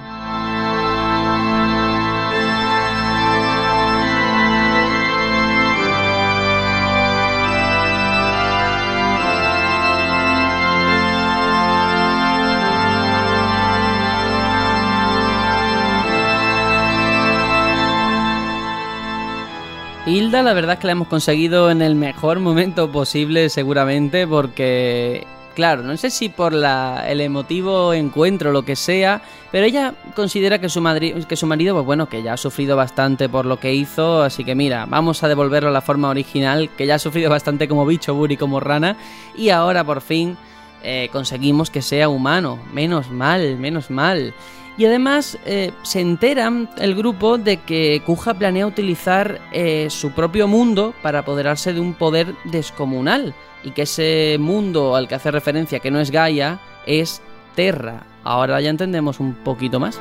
La 20.43 20.53
verdad 20.53 20.75
es 20.75 20.81
que 20.81 20.89
la 20.89 20.93
hemos 20.93 21.07
conseguido 21.07 21.71
en 21.71 21.81
el 21.81 21.95
mejor 21.95 22.41
momento 22.41 22.91
posible, 22.91 23.49
seguramente, 23.49 24.27
porque, 24.27 25.25
claro, 25.55 25.85
no 25.85 25.97
sé 25.97 26.11
si 26.11 26.29
por 26.29 26.53
la, 26.53 27.05
el 27.09 27.21
emotivo 27.21 27.95
encuentro 27.95 28.51
lo 28.51 28.65
que 28.65 28.75
sea, 28.75 29.23
pero 29.53 29.65
ella 29.65 29.95
considera 30.17 30.61
que 30.61 30.69
su, 30.69 30.83
que 31.29 31.37
su 31.37 31.47
marido, 31.47 31.75
pues 31.75 31.87
bueno, 31.87 32.09
que 32.09 32.23
ya 32.25 32.33
ha 32.33 32.37
sufrido 32.37 32.77
bastante 32.77 33.29
por 33.29 33.47
lo 33.47 33.61
que 33.61 33.75
hizo, 33.75 34.23
así 34.23 34.45
que 34.45 34.57
mira, 34.57 34.87
vamos 34.87 35.23
a 35.23 35.29
devolverlo 35.29 35.69
a 35.69 35.73
la 35.73 35.81
forma 35.81 36.09
original, 36.09 36.69
que 36.77 36.87
ya 36.87 36.97
ha 36.97 36.99
sufrido 36.99 37.31
bastante 37.31 37.69
como 37.69 37.87
bicho, 37.87 38.13
Buri, 38.13 38.37
como 38.37 38.59
rana, 38.59 38.97
y 39.37 39.51
ahora 39.51 39.85
por 39.85 40.01
fin 40.01 40.37
eh, 40.83 41.09
conseguimos 41.13 41.71
que 41.71 41.81
sea 41.81 42.09
humano. 42.09 42.59
Menos 42.73 43.11
mal, 43.11 43.57
menos 43.57 43.89
mal. 43.89 44.35
Y 44.77 44.87
además 44.87 45.39
eh, 45.47 45.73
se 45.83 46.01
enteran 46.01 46.69
el 46.79 46.95
grupo 46.95 47.39
de 47.39 47.59
que 47.59 48.03
Kuja 48.05 48.35
planea 48.35 48.67
utilizar 48.67 49.41
eh, 49.53 49.87
su 49.89 50.11
propio 50.11 50.49
mundo 50.49 50.95
para 51.03 51.21
apoderarse 51.21 51.73
de 51.73 51.81
un 51.81 51.95
poder 51.95 52.35
descomunal 52.45 53.35
y 53.63 53.71
que 53.71 53.83
ese 53.83 54.37
mundo 54.41 54.97
al 54.97 55.07
que 55.07 55.15
hace 55.15 55.31
referencia, 55.31 55.79
que 55.79 55.91
no 55.91 56.01
es 56.01 56.11
Gaia, 56.11 56.61
es 56.87 57.23
Terra. 57.55 58.05
Ahora 58.25 58.61
ya 58.61 58.71
entendemos 58.71 59.21
un 59.21 59.35
poquito 59.35 59.79
más. 59.79 60.01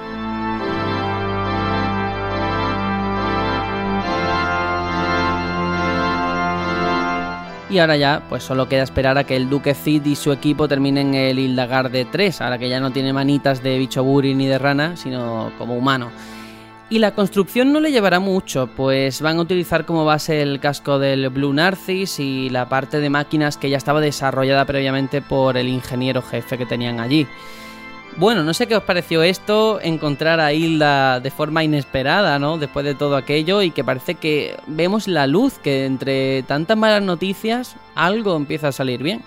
Y 7.73 7.79
ahora 7.79 7.97
ya, 7.97 8.21
pues 8.29 8.43
solo 8.43 8.69
queda 8.69 8.83
esperar 8.83 9.17
a 9.17 9.23
que 9.23 9.35
el 9.35 9.49
Duque 9.49 9.73
Cid 9.73 10.05
y 10.05 10.15
su 10.15 10.31
equipo 10.31 10.67
terminen 10.67 11.15
el 11.15 11.39
Hildagar 11.39 11.89
de 11.89 12.05
3, 12.05 12.41
ahora 12.41 12.59
que 12.59 12.69
ya 12.69 12.79
no 12.79 12.91
tiene 12.91 13.13
manitas 13.13 13.63
de 13.63 13.79
bicho 13.79 14.03
buri 14.03 14.35
ni 14.35 14.45
de 14.45 14.59
rana, 14.59 14.95
sino 14.95 15.51
como 15.57 15.75
humano. 15.75 16.11
Y 16.91 16.99
la 16.99 17.15
construcción 17.15 17.73
no 17.73 17.79
le 17.79 17.91
llevará 17.91 18.19
mucho, 18.19 18.67
pues 18.67 19.21
van 19.23 19.39
a 19.39 19.41
utilizar 19.41 19.85
como 19.85 20.05
base 20.05 20.43
el 20.43 20.59
casco 20.59 20.99
del 20.99 21.29
Blue 21.29 21.51
Narcis 21.51 22.19
y 22.19 22.51
la 22.51 22.69
parte 22.69 22.99
de 22.99 23.09
máquinas 23.09 23.57
que 23.57 23.71
ya 23.71 23.77
estaba 23.77 24.01
desarrollada 24.01 24.65
previamente 24.65 25.23
por 25.23 25.57
el 25.57 25.67
ingeniero 25.67 26.21
jefe 26.21 26.59
que 26.59 26.67
tenían 26.67 26.99
allí. 26.99 27.25
Bueno, 28.17 28.43
no 28.43 28.53
sé 28.53 28.67
qué 28.67 28.75
os 28.75 28.83
pareció 28.83 29.23
esto, 29.23 29.79
encontrar 29.81 30.39
a 30.39 30.53
Hilda 30.53 31.19
de 31.19 31.31
forma 31.31 31.63
inesperada, 31.63 32.37
¿no? 32.37 32.59
Después 32.59 32.85
de 32.85 32.93
todo 32.93 33.15
aquello 33.15 33.61
y 33.63 33.71
que 33.71 33.83
parece 33.83 34.15
que 34.15 34.55
vemos 34.67 35.07
la 35.07 35.25
luz, 35.25 35.57
que 35.57 35.85
entre 35.85 36.43
tantas 36.43 36.77
malas 36.77 37.01
noticias 37.01 37.75
algo 37.95 38.35
empieza 38.35 38.67
a 38.67 38.71
salir 38.71 39.01
bien. 39.01 39.21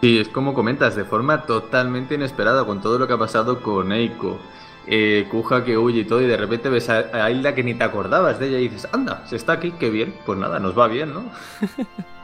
Sí, 0.00 0.18
es 0.18 0.28
como 0.28 0.54
comentas, 0.54 0.96
de 0.96 1.04
forma 1.04 1.42
totalmente 1.42 2.14
inesperada 2.14 2.64
con 2.64 2.80
todo 2.80 2.98
lo 2.98 3.06
que 3.06 3.12
ha 3.12 3.18
pasado 3.18 3.60
con 3.60 3.92
Eiko. 3.92 4.38
Eh, 4.86 5.26
Kuja 5.30 5.64
que 5.64 5.76
huye 5.76 6.00
y 6.00 6.04
todo, 6.04 6.22
y 6.22 6.26
de 6.26 6.36
repente 6.36 6.68
ves 6.70 6.88
a, 6.88 6.98
a 7.12 7.30
Hilda 7.30 7.54
que 7.54 7.64
ni 7.64 7.74
te 7.74 7.84
acordabas 7.84 8.38
de 8.38 8.48
ella 8.48 8.58
y 8.60 8.68
dices, 8.68 8.88
anda, 8.92 9.26
se 9.26 9.36
está 9.36 9.54
aquí, 9.54 9.72
qué 9.78 9.90
bien. 9.90 10.14
Pues 10.24 10.38
nada, 10.38 10.58
nos 10.58 10.78
va 10.78 10.88
bien, 10.88 11.12
¿no? 11.12 11.24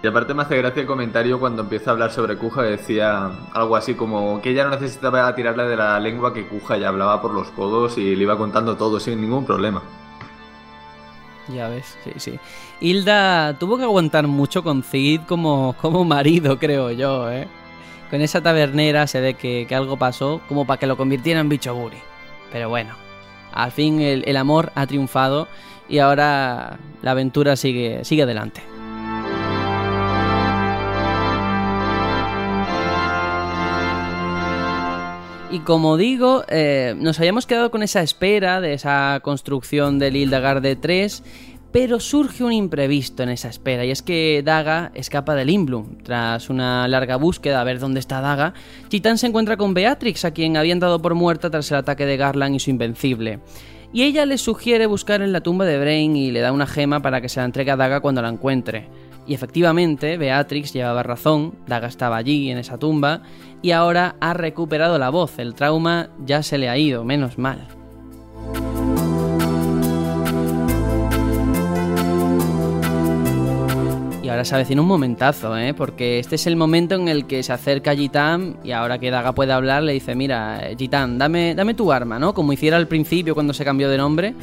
Y 0.00 0.06
aparte 0.06 0.32
me 0.32 0.42
hace 0.42 0.56
gracia 0.56 0.82
el 0.82 0.86
comentario 0.86 1.40
cuando 1.40 1.62
empieza 1.62 1.90
a 1.90 1.92
hablar 1.94 2.12
sobre 2.12 2.36
Kuja, 2.36 2.62
decía 2.62 3.30
algo 3.52 3.74
así 3.74 3.94
como 3.94 4.40
que 4.40 4.50
ella 4.50 4.64
no 4.64 4.70
necesitaba 4.70 5.34
tirarle 5.34 5.64
de 5.64 5.76
la 5.76 5.98
lengua 5.98 6.32
que 6.32 6.46
Kuja 6.46 6.76
ya 6.76 6.88
hablaba 6.88 7.20
por 7.20 7.34
los 7.34 7.48
codos 7.48 7.98
y 7.98 8.14
le 8.14 8.22
iba 8.22 8.38
contando 8.38 8.76
todo 8.76 9.00
sin 9.00 9.20
ningún 9.20 9.44
problema. 9.44 9.82
Ya 11.48 11.68
ves, 11.68 11.98
sí, 12.04 12.12
sí. 12.16 12.38
Hilda 12.80 13.58
tuvo 13.58 13.76
que 13.76 13.84
aguantar 13.84 14.28
mucho 14.28 14.62
con 14.62 14.84
Cid 14.84 15.22
como, 15.26 15.74
como 15.80 16.04
marido, 16.04 16.58
creo 16.58 16.92
yo, 16.92 17.28
¿eh? 17.30 17.48
Con 18.08 18.20
esa 18.20 18.40
tabernera 18.40 19.06
se 19.08 19.20
ve 19.20 19.34
que, 19.34 19.66
algo 19.74 19.96
pasó 19.96 20.40
como 20.46 20.64
para 20.64 20.78
que 20.78 20.86
lo 20.86 20.96
convirtiera 20.96 21.40
en 21.40 21.48
bicho 21.48 21.74
buri. 21.74 21.98
Pero 22.52 22.68
bueno, 22.68 22.94
al 23.52 23.72
fin 23.72 24.00
el, 24.00 24.22
el 24.26 24.36
amor 24.36 24.70
ha 24.76 24.86
triunfado 24.86 25.48
y 25.88 25.98
ahora 25.98 26.78
la 27.02 27.10
aventura 27.10 27.56
sigue, 27.56 28.04
sigue 28.04 28.22
adelante. 28.22 28.77
Y 35.50 35.60
como 35.60 35.96
digo, 35.96 36.44
eh, 36.48 36.94
nos 36.98 37.18
habíamos 37.18 37.46
quedado 37.46 37.70
con 37.70 37.82
esa 37.82 38.02
espera 38.02 38.60
de 38.60 38.74
esa 38.74 39.18
construcción 39.22 39.98
del 39.98 40.16
Hildagar 40.16 40.60
de 40.60 40.76
3, 40.76 41.22
pero 41.72 42.00
surge 42.00 42.44
un 42.44 42.52
imprevisto 42.52 43.22
en 43.22 43.30
esa 43.30 43.48
espera, 43.48 43.86
y 43.86 43.90
es 43.90 44.02
que 44.02 44.42
Daga 44.44 44.92
escapa 44.94 45.34
del 45.34 45.48
Imblum. 45.48 46.02
Tras 46.02 46.50
una 46.50 46.86
larga 46.86 47.16
búsqueda 47.16 47.62
a 47.62 47.64
ver 47.64 47.78
dónde 47.78 48.00
está 48.00 48.20
Daga, 48.20 48.52
Titán 48.88 49.16
se 49.16 49.26
encuentra 49.26 49.56
con 49.56 49.72
Beatrix, 49.72 50.26
a 50.26 50.32
quien 50.32 50.58
habían 50.58 50.80
dado 50.80 51.00
por 51.00 51.14
muerta 51.14 51.48
tras 51.48 51.70
el 51.70 51.78
ataque 51.78 52.04
de 52.04 52.18
Garland 52.18 52.54
y 52.54 52.60
su 52.60 52.68
Invencible. 52.68 53.40
Y 53.90 54.02
ella 54.02 54.26
le 54.26 54.36
sugiere 54.36 54.84
buscar 54.84 55.22
en 55.22 55.32
la 55.32 55.40
tumba 55.40 55.64
de 55.64 55.78
Brain 55.78 56.14
y 56.14 56.30
le 56.30 56.40
da 56.40 56.52
una 56.52 56.66
gema 56.66 57.00
para 57.00 57.22
que 57.22 57.30
se 57.30 57.40
la 57.40 57.46
entregue 57.46 57.70
a 57.70 57.76
Daga 57.76 58.00
cuando 58.00 58.20
la 58.20 58.28
encuentre. 58.28 58.86
Y 59.28 59.34
efectivamente, 59.34 60.16
Beatrix 60.16 60.72
llevaba 60.72 61.02
razón, 61.02 61.52
Daga 61.66 61.86
estaba 61.86 62.16
allí, 62.16 62.50
en 62.50 62.56
esa 62.56 62.78
tumba, 62.78 63.20
y 63.60 63.72
ahora 63.72 64.16
ha 64.20 64.32
recuperado 64.32 64.98
la 64.98 65.10
voz, 65.10 65.38
el 65.38 65.54
trauma 65.54 66.08
ya 66.24 66.42
se 66.42 66.56
le 66.56 66.70
ha 66.70 66.78
ido, 66.78 67.04
menos 67.04 67.36
mal. 67.36 67.68
Y 74.22 74.30
ahora 74.30 74.46
se 74.46 74.54
avecina 74.54 74.80
un 74.80 74.88
momentazo, 74.88 75.58
¿eh? 75.58 75.74
porque 75.74 76.18
este 76.18 76.36
es 76.36 76.46
el 76.46 76.56
momento 76.56 76.94
en 76.94 77.08
el 77.08 77.26
que 77.26 77.42
se 77.42 77.52
acerca 77.52 77.94
Gitan 77.94 78.56
y 78.64 78.72
ahora 78.72 78.98
que 78.98 79.10
Daga 79.10 79.34
puede 79.34 79.52
hablar 79.52 79.82
le 79.82 79.92
dice, 79.92 80.14
mira, 80.14 80.70
Gitan, 80.78 81.18
dame, 81.18 81.54
dame 81.54 81.74
tu 81.74 81.92
arma, 81.92 82.18
¿no? 82.18 82.32
Como 82.32 82.54
hiciera 82.54 82.78
al 82.78 82.88
principio 82.88 83.34
cuando 83.34 83.52
se 83.52 83.64
cambió 83.64 83.90
de 83.90 83.98
nombre 83.98 84.34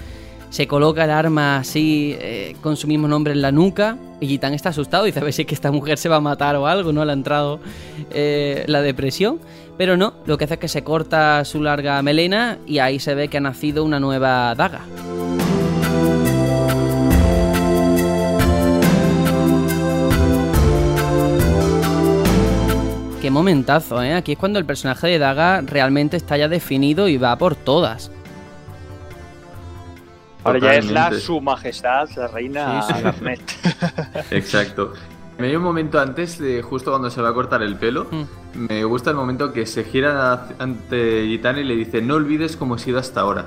se 0.56 0.68
coloca 0.68 1.04
el 1.04 1.12
arma 1.12 1.58
así 1.58 2.16
eh, 2.18 2.56
con 2.62 2.78
su 2.78 2.88
mismo 2.88 3.10
nombre 3.10 3.34
en 3.34 3.42
la 3.42 3.52
nuca 3.52 3.98
y 4.22 4.28
Gitán 4.28 4.54
está 4.54 4.70
asustado 4.70 5.06
y 5.06 5.12
dice 5.12 5.20
a 5.20 5.32
si 5.34 5.42
es 5.42 5.48
que 5.50 5.54
esta 5.54 5.70
mujer 5.70 5.98
se 5.98 6.08
va 6.08 6.16
a 6.16 6.22
matar 6.22 6.56
o 6.56 6.66
algo, 6.66 6.94
¿no? 6.94 7.04
Le 7.04 7.12
ha 7.12 7.14
entrado 7.14 7.60
eh, 8.12 8.64
la 8.68 8.82
depresión. 8.82 9.42
Pero 9.78 9.98
no, 9.98 10.14
lo 10.26 10.38
que 10.38 10.46
hace 10.46 10.54
es 10.54 10.60
que 10.62 10.68
se 10.70 10.82
corta 10.82 11.44
su 11.44 11.62
larga 11.62 12.02
melena 12.02 12.58
y 12.66 12.80
ahí 12.80 13.00
se 13.00 13.16
ve 13.16 13.28
que 13.28 13.36
ha 13.36 13.42
nacido 13.42 13.84
una 13.84 14.00
nueva 14.00 14.56
daga. 14.56 14.86
Qué 23.22 23.30
momentazo, 23.30 24.02
¿eh? 24.02 24.14
Aquí 24.14 24.32
es 24.32 24.38
cuando 24.38 24.58
el 24.58 24.66
personaje 24.66 25.08
de 25.08 25.20
Daga 25.20 25.60
realmente 25.60 26.16
está 26.16 26.38
ya 26.38 26.48
definido 26.48 27.10
y 27.10 27.18
va 27.18 27.38
por 27.38 27.56
todas. 27.58 28.10
Ahora 30.46 30.60
ya 30.60 30.76
es 30.76 30.92
la 30.92 31.12
su 31.12 31.42
majestad, 31.42 32.08
la 32.16 32.28
reina 32.28 32.82
sí, 32.84 32.94
Exacto. 34.32 34.94
Me 35.38 35.50
dio 35.50 35.58
un 35.58 35.66
momento 35.66 36.00
antes, 36.00 36.40
de 36.40 36.62
justo 36.62 36.92
cuando 36.92 37.10
se 37.10 37.22
va 37.22 37.30
a 37.30 37.34
cortar 37.34 37.62
el 37.62 37.76
pelo, 37.76 38.08
mm. 38.10 38.24
me 38.58 38.84
gusta 38.86 39.10
el 39.10 39.18
momento 39.18 39.52
que 39.52 39.66
se 39.66 39.84
gira 39.84 40.48
ante 40.60 41.26
Gitana 41.28 41.60
y 41.60 41.66
le 41.66 41.76
dice, 41.76 42.02
no 42.02 42.16
olvides 42.16 42.56
cómo 42.56 42.76
ha 42.76 42.78
sido 42.80 43.00
hasta 43.00 43.20
ahora. 43.22 43.46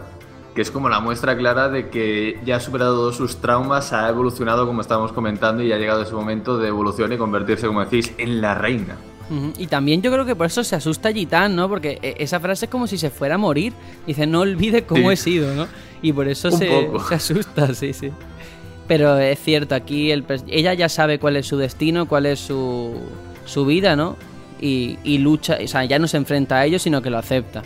Que 0.54 0.60
es 0.60 0.70
como 0.70 0.88
la 0.88 1.00
muestra 1.00 1.36
clara 1.36 1.68
de 1.70 1.88
que 1.88 2.40
ya 2.44 2.56
ha 2.56 2.60
superado 2.60 2.96
todos 2.96 3.16
sus 3.16 3.36
traumas, 3.36 3.92
ha 3.92 4.08
evolucionado 4.08 4.66
como 4.66 4.80
estábamos 4.82 5.12
comentando 5.12 5.62
y 5.62 5.72
ha 5.72 5.78
llegado 5.78 6.02
ese 6.02 6.12
momento 6.12 6.58
de 6.58 6.68
evolución 6.68 7.12
y 7.12 7.16
convertirse, 7.16 7.66
como 7.66 7.82
decís, 7.82 8.12
en 8.18 8.40
la 8.42 8.54
reina. 8.54 8.96
Y 9.58 9.66
también 9.66 10.00
yo 10.00 10.10
creo 10.10 10.24
que 10.24 10.34
por 10.34 10.46
eso 10.46 10.64
se 10.64 10.74
asusta 10.74 11.12
Gitán, 11.12 11.54
¿no? 11.54 11.68
Porque 11.68 11.98
eh, 12.02 12.16
esa 12.18 12.40
frase 12.40 12.64
es 12.64 12.70
como 12.70 12.86
si 12.86 12.96
se 12.96 13.10
fuera 13.10 13.34
a 13.34 13.38
morir. 13.38 13.74
Dice, 14.06 14.26
no 14.26 14.40
olvide 14.40 14.84
cómo 14.84 15.08
Sí. 15.08 15.12
he 15.12 15.16
sido, 15.16 15.54
¿no? 15.54 15.66
Y 16.02 16.12
por 16.12 16.28
eso 16.28 16.50
se, 16.52 16.90
asusta, 17.10 17.74
sí, 17.74 17.92
sí. 17.92 18.10
Pero 18.86 19.18
es 19.18 19.38
cierto, 19.38 19.74
aquí 19.74 20.10
el 20.10 20.24
ella 20.48 20.72
ya 20.74 20.88
sabe 20.88 21.18
cuál 21.18 21.36
es 21.36 21.46
su 21.46 21.58
destino, 21.58 22.08
cuál 22.08 22.26
es 22.26 22.40
su, 22.40 22.94
su 23.44 23.66
vida, 23.66 23.96
¿no? 23.96 24.16
Y, 24.60 24.98
y 25.04 25.18
lucha, 25.18 25.58
o 25.62 25.68
sea, 25.68 25.84
ya 25.84 25.98
no 25.98 26.08
se 26.08 26.16
enfrenta 26.16 26.56
a 26.56 26.64
ellos, 26.64 26.82
sino 26.82 27.02
que 27.02 27.10
lo 27.10 27.18
acepta. 27.18 27.62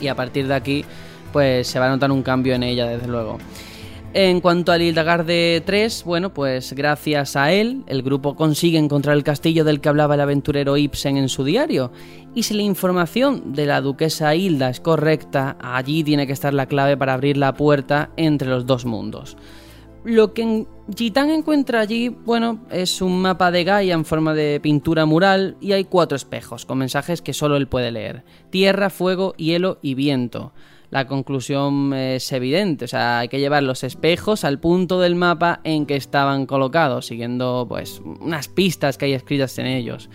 Y 0.00 0.08
a 0.08 0.14
partir 0.14 0.46
de 0.46 0.54
aquí, 0.54 0.84
pues 1.32 1.66
se 1.66 1.78
va 1.78 1.86
a 1.86 1.90
notar 1.90 2.10
un 2.10 2.22
cambio 2.22 2.54
en 2.54 2.62
ella, 2.62 2.86
desde 2.86 3.08
luego. 3.08 3.38
En 4.12 4.40
cuanto 4.40 4.72
al 4.72 4.82
Hildegarde 4.82 5.62
3, 5.64 6.02
bueno, 6.04 6.34
pues 6.34 6.72
gracias 6.72 7.36
a 7.36 7.52
él, 7.52 7.84
el 7.86 8.02
grupo 8.02 8.34
consigue 8.34 8.76
encontrar 8.76 9.16
el 9.16 9.22
castillo 9.22 9.62
del 9.62 9.80
que 9.80 9.88
hablaba 9.88 10.16
el 10.16 10.20
aventurero 10.20 10.76
Ibsen 10.76 11.16
en 11.16 11.28
su 11.28 11.44
diario. 11.44 11.92
Y 12.34 12.42
si 12.42 12.54
la 12.54 12.62
información 12.62 13.52
de 13.52 13.66
la 13.66 13.80
duquesa 13.80 14.34
Hilda 14.34 14.68
es 14.68 14.80
correcta, 14.80 15.56
allí 15.60 16.02
tiene 16.02 16.26
que 16.26 16.32
estar 16.32 16.52
la 16.52 16.66
clave 16.66 16.96
para 16.96 17.14
abrir 17.14 17.36
la 17.36 17.54
puerta 17.54 18.10
entre 18.16 18.48
los 18.48 18.66
dos 18.66 18.84
mundos. 18.84 19.36
Lo 20.02 20.34
que 20.34 20.66
Gitán 20.96 21.30
encuentra 21.30 21.78
allí, 21.78 22.08
bueno, 22.08 22.64
es 22.68 23.00
un 23.02 23.22
mapa 23.22 23.52
de 23.52 23.62
Gaia 23.62 23.94
en 23.94 24.04
forma 24.04 24.34
de 24.34 24.58
pintura 24.58 25.06
mural 25.06 25.56
y 25.60 25.70
hay 25.70 25.84
cuatro 25.84 26.16
espejos 26.16 26.66
con 26.66 26.78
mensajes 26.78 27.22
que 27.22 27.32
solo 27.32 27.56
él 27.56 27.68
puede 27.68 27.92
leer. 27.92 28.24
Tierra, 28.50 28.90
fuego, 28.90 29.34
hielo 29.36 29.78
y 29.82 29.94
viento. 29.94 30.52
La 30.90 31.06
conclusión 31.06 31.92
es 31.94 32.32
evidente, 32.32 32.84
o 32.84 32.88
sea, 32.88 33.20
hay 33.20 33.28
que 33.28 33.38
llevar 33.38 33.62
los 33.62 33.84
espejos 33.84 34.44
al 34.44 34.58
punto 34.58 34.98
del 35.00 35.14
mapa 35.14 35.60
en 35.62 35.86
que 35.86 35.94
estaban 35.94 36.46
colocados, 36.46 37.06
siguiendo 37.06 37.64
pues 37.68 38.00
unas 38.20 38.48
pistas 38.48 38.98
que 38.98 39.04
hay 39.04 39.12
escritas 39.12 39.56
en 39.58 39.66
ellos. 39.66 40.10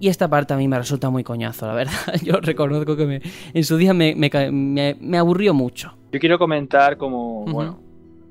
Y 0.00 0.06
esta 0.08 0.28
parte 0.28 0.54
a 0.54 0.56
mí 0.56 0.68
me 0.68 0.78
resulta 0.78 1.10
muy 1.10 1.24
coñazo, 1.24 1.66
la 1.66 1.74
verdad. 1.74 1.92
Yo 2.22 2.34
reconozco 2.34 2.96
que 2.96 3.06
me- 3.06 3.22
en 3.52 3.64
su 3.64 3.76
día 3.76 3.92
me, 3.92 4.14
me 4.14 5.18
aburrió 5.18 5.52
mucho. 5.52 5.96
Yo 6.12 6.20
quiero 6.20 6.38
comentar 6.38 6.96
como, 6.96 7.44
bueno, 7.46 7.80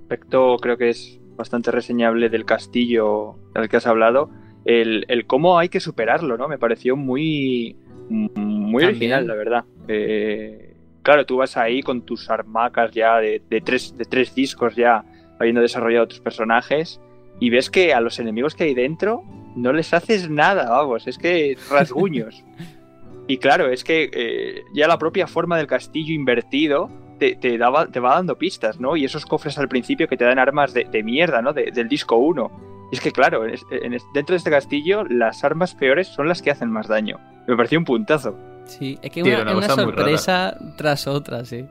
aspecto 0.04 0.56
creo 0.62 0.78
que 0.78 0.90
es 0.90 1.20
bastante 1.36 1.70
reseñable 1.72 2.30
del 2.30 2.46
castillo 2.46 3.36
del 3.54 3.68
que 3.68 3.76
has 3.78 3.86
hablado, 3.88 4.30
el, 4.64 5.06
el 5.10 5.28
cómo 5.28 5.60
hay 5.60 5.68
que 5.68 5.82
superarlo, 5.82 6.38
¿no? 6.38 6.48
Me 6.48 6.58
pareció 6.58 6.96
muy, 6.96 7.76
muy 8.10 8.32
También. 8.34 8.86
original, 8.86 9.28
la 9.28 9.36
verdad. 9.36 9.66
Eh, 9.90 10.67
claro, 11.08 11.26
tú 11.26 11.38
vas 11.38 11.56
ahí 11.56 11.82
con 11.82 12.02
tus 12.02 12.30
armacas 12.30 12.92
ya 12.92 13.16
de, 13.20 13.42
de 13.50 13.62
tres, 13.62 13.98
de 13.98 14.04
tres 14.04 14.36
discos 14.36 14.76
ya 14.76 15.06
habiendo 15.40 15.62
desarrollado 15.62 16.06
tus 16.10 16.20
personajes 16.20 17.00
y 17.40 17.50
ves 17.50 17.70
que 17.70 17.94
a 17.94 18.02
los 18.02 18.20
enemigos 18.20 18.56
que 18.56 18.66
hay 18.66 18.74
dentro 18.74 19.24
no 19.56 19.72
les 19.72 19.94
haces 19.94 20.30
nada, 20.30 20.70
vamos, 20.70 21.08
es 21.08 21.18
que 21.18 21.58
rasguños. 21.72 22.44
y 23.28 23.38
claro, 23.38 23.70
es 23.70 23.86
que 23.86 24.10
eh, 24.12 24.64
ya 24.74 24.90
la 24.90 24.98
propia 24.98 25.28
forma 25.28 25.56
del 25.58 25.68
castillo 25.68 26.14
invertido 26.14 26.90
te, 27.20 27.36
te 27.38 27.58
daba, 27.58 27.88
te 27.88 28.02
va 28.02 28.16
dando 28.16 28.38
pistas, 28.38 28.78
¿no? 28.82 28.98
Y 28.98 29.06
esos 29.06 29.26
cofres 29.26 29.58
al 29.58 29.70
principio 29.70 30.10
que 30.10 30.18
te 30.18 30.26
dan 30.26 30.40
armas 30.40 30.74
de, 30.74 30.84
de 30.84 31.04
mierda, 31.04 31.42
¿no? 31.42 31.54
De- 31.54 31.72
del 31.72 31.88
disco 31.88 32.18
1. 32.18 32.90
Y 32.92 32.96
es 32.96 33.02
que, 33.02 33.12
claro, 33.14 33.46
en 33.46 33.56
en 33.72 33.98
dentro 34.14 34.34
de 34.34 34.38
este 34.38 34.52
castillo 34.52 35.06
las 35.06 35.44
armas 35.46 35.74
peores 35.74 36.08
son 36.10 36.28
las 36.28 36.42
que 36.42 36.52
hacen 36.52 36.70
más 36.70 36.88
daño. 36.90 37.18
Me 37.48 37.56
pareció 37.56 37.80
un 37.80 37.86
puntazo. 37.86 38.38
Sí, 38.68 38.98
es 39.02 39.12
que 39.12 39.24
Sí, 39.24 39.32
una, 39.32 39.68
sorpresa 39.70 40.58
tras 40.78 41.08
otra, 41.08 41.44
sí. 41.46 41.66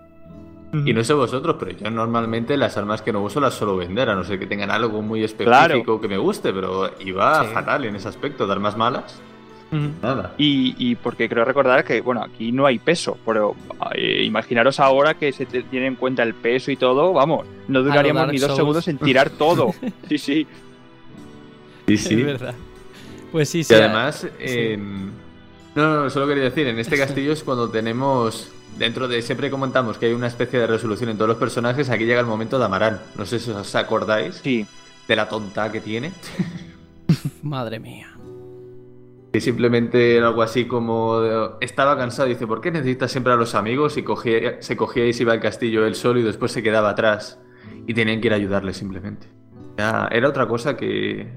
Y 0.85 0.93
no 0.93 1.03
sé 1.05 1.13
vosotros, 1.15 1.57
pero 1.59 1.71
yo 1.73 1.91
normalmente 1.91 2.57
las 2.57 2.77
armas 2.77 3.01
que 3.01 3.13
no 3.13 3.23
uso 3.23 3.41
las 3.41 3.55
suelo 3.55 3.77
vender, 3.77 4.11
a 4.11 4.15
no 4.15 4.25
ser 4.25 4.39
que 4.39 4.47
tengan 4.47 4.71
algo 4.71 5.01
muy 5.01 5.23
específico 5.23 5.51
Claro. 5.85 6.01
que 6.01 6.09
me 6.09 6.19
guste, 6.19 6.53
pero 6.53 6.91
iba 7.01 7.45
Sí. 7.45 7.55
fatal 7.55 7.85
en 7.85 7.97
ese 7.97 8.09
aspecto, 8.09 8.47
de 8.47 8.53
armas 8.53 8.77
malas. 8.77 9.21
Nada. 10.03 10.33
Y, 10.39 10.75
y 10.79 10.95
porque 10.95 11.29
creo 11.29 11.45
recordar 11.45 11.85
que, 11.85 12.01
bueno, 12.01 12.23
aquí 12.23 12.53
no 12.53 12.67
hay 12.67 12.79
peso, 12.79 13.19
pero 13.27 13.55
eh, 13.95 14.23
imaginaros 14.25 14.79
ahora 14.81 15.15
que 15.15 15.33
se 15.33 15.45
te- 15.45 15.63
tiene 15.65 15.87
en 15.87 15.97
cuenta 15.97 16.23
el 16.23 16.35
peso 16.35 16.71
y 16.71 16.77
todo, 16.77 17.13
vamos, 17.13 17.47
no 17.69 17.83
duraríamos 17.83 18.29
ni 18.29 18.39
dos 18.39 18.47
Souls. 18.49 18.57
segundos 18.57 18.89
en 18.89 18.99
tirar 18.99 19.31
todo. 19.39 19.73
sí, 20.09 20.19
sí. 20.19 20.47
Sí, 21.89 21.97
sí. 21.97 22.15
Es 22.21 22.27
verdad. 22.27 22.55
Pues 23.33 23.49
sí, 23.49 23.59
Y 23.61 23.65
sí. 23.65 23.75
además, 23.75 24.27
en- 24.39 25.07
no, 25.07 25.13
no, 25.77 26.05
no, 26.05 26.11
solo 26.11 26.27
quería 26.27 26.45
decir, 26.45 26.67
en 26.67 26.79
este 26.79 26.97
castillo 26.99 27.33
es 27.33 27.45
cuando 27.45 27.69
tenemos, 27.71 28.51
dentro 28.79 29.07
de, 29.09 29.23
siempre 29.23 29.51
comentamos 29.51 29.99
que 29.99 30.07
hay 30.07 30.13
una 30.13 30.27
especie 30.27 30.59
de 30.59 30.67
resolución 30.67 31.11
en 31.11 31.17
todos 31.17 31.29
los 31.29 31.39
personajes, 31.39 31.91
aquí 31.91 32.05
llega 32.07 32.21
el 32.21 32.27
momento 32.27 32.59
de 32.59 32.65
Amarán. 32.65 33.01
No 33.17 33.27
sé 33.27 33.39
si 33.39 33.51
os 33.51 33.75
acordáis 33.75 34.37
Sí. 34.37 34.67
de 35.07 35.17
la 35.17 35.29
tonta 35.29 35.71
que 35.71 35.81
tiene. 35.81 36.13
Madre 37.43 37.79
mía. 37.79 38.13
Que 39.33 39.41
simplemente 39.41 40.17
era 40.17 40.29
algo 40.29 40.43
así 40.43 40.65
como 40.67 41.21
de- 41.21 41.51
estaba 41.61 41.97
cansado 41.99 42.29
y 42.29 42.33
dice, 42.33 42.47
¿por 42.47 42.61
qué 42.63 42.71
necesitas 42.71 43.11
siempre 43.13 43.33
a 43.35 43.37
los 43.37 43.55
amigos? 43.55 43.97
Y 43.99 44.03
cogía, 44.03 44.63
se 44.63 44.77
cogía 44.77 45.05
y 45.07 45.13
se 45.13 45.25
iba 45.25 45.33
al 45.35 45.41
castillo 45.41 45.85
él 45.87 45.95
solo 45.95 46.21
y 46.21 46.23
después 46.23 46.53
se 46.53 46.63
quedaba 46.63 46.91
atrás. 46.91 47.39
Y 47.87 47.93
tenían 47.95 48.21
que 48.21 48.29
ir 48.29 48.33
a 48.33 48.37
ayudarle 48.37 48.73
simplemente. 48.73 49.29
Ya, 49.77 50.09
era 50.11 50.29
otra 50.29 50.49
cosa 50.49 50.77
que, 50.77 51.29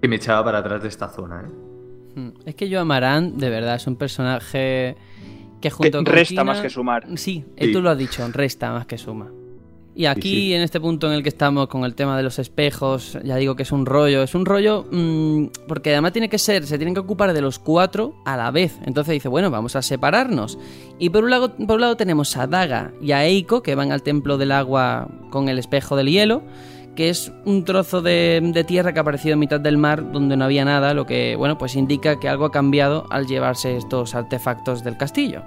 que 0.00 0.08
me 0.08 0.16
echaba 0.16 0.44
para 0.44 0.58
atrás 0.58 0.82
de 0.82 0.88
esta 0.88 1.08
zona. 1.08 1.42
¿eh? 1.42 1.71
Mm, 2.14 2.28
Es 2.44 2.54
que 2.54 2.68
yo 2.68 2.80
Amarán, 2.80 3.38
de 3.38 3.50
verdad, 3.50 3.76
es 3.76 3.86
un 3.86 3.96
personaje 3.96 4.96
que 5.60 5.70
junto 5.70 5.84
Que 5.98 6.04
con 6.04 6.06
resta 6.06 6.28
Kina- 6.28 6.44
más 6.44 6.60
que 6.60 6.70
sumar. 6.70 7.06
Sí, 7.16 7.44
eh, 7.56 7.66
Sí. 7.66 7.72
tú 7.72 7.80
lo 7.82 7.90
has 7.90 7.98
dicho, 7.98 8.26
resta 8.32 8.72
más 8.72 8.86
que 8.86 8.98
suma. 8.98 9.30
Y 9.94 10.06
aquí, 10.06 10.30
sí. 10.46 10.54
en 10.54 10.62
este 10.62 10.80
punto 10.80 11.06
en 11.06 11.12
el 11.12 11.22
que 11.22 11.28
estamos 11.28 11.68
con 11.68 11.84
el 11.84 11.94
tema 11.94 12.16
de 12.16 12.22
los 12.22 12.38
espejos, 12.38 13.18
ya 13.22 13.36
digo 13.36 13.56
que 13.56 13.62
es 13.62 13.72
un 13.72 13.84
rollo. 13.84 14.22
Es 14.22 14.34
un 14.34 14.46
rollo 14.46 14.86
mm, 14.90 15.48
porque 15.68 15.90
además 15.90 16.12
tiene 16.12 16.30
que 16.30 16.38
ser, 16.38 16.64
se 16.66 16.78
tienen 16.78 16.94
que 16.94 17.00
ocupar 17.00 17.34
de 17.34 17.42
los 17.42 17.58
cuatro 17.58 18.14
a 18.24 18.38
la 18.38 18.50
vez. 18.50 18.78
Entonces 18.86 19.12
dice, 19.12 19.28
bueno, 19.28 19.50
vamos 19.50 19.76
a 19.76 19.82
separarnos. 19.82 20.58
Y 20.98 21.10
por 21.10 21.24
un 21.24 21.30
lado, 21.30 21.54
por 21.54 21.74
un 21.74 21.82
lado 21.82 21.96
tenemos 21.98 22.34
a 22.38 22.46
Daga 22.46 22.92
y 23.02 23.12
a 23.12 23.24
Eiko, 23.26 23.62
que 23.62 23.74
van 23.74 23.92
al 23.92 24.02
templo 24.02 24.38
del 24.38 24.52
agua 24.52 25.08
con 25.30 25.50
el 25.50 25.58
espejo 25.58 25.94
del 25.94 26.08
hielo, 26.08 26.42
que 26.94 27.08
es 27.08 27.32
un 27.44 27.64
trozo 27.64 28.02
de, 28.02 28.64
tierra 28.66 28.92
que 28.92 28.98
ha 28.98 29.02
aparecido 29.02 29.34
en 29.34 29.38
mitad 29.38 29.60
del 29.60 29.78
mar 29.78 30.12
donde 30.12 30.36
no 30.36 30.44
había 30.44 30.64
nada, 30.64 30.94
lo 30.94 31.06
que, 31.06 31.36
bueno, 31.36 31.56
pues 31.58 31.74
indica 31.74 32.20
que 32.20 32.28
algo 32.28 32.44
ha 32.44 32.52
cambiado 32.52 33.06
al 33.10 33.26
llevarse 33.26 33.76
estos 33.76 34.14
artefactos 34.14 34.84
del 34.84 34.96
castillo. 34.96 35.42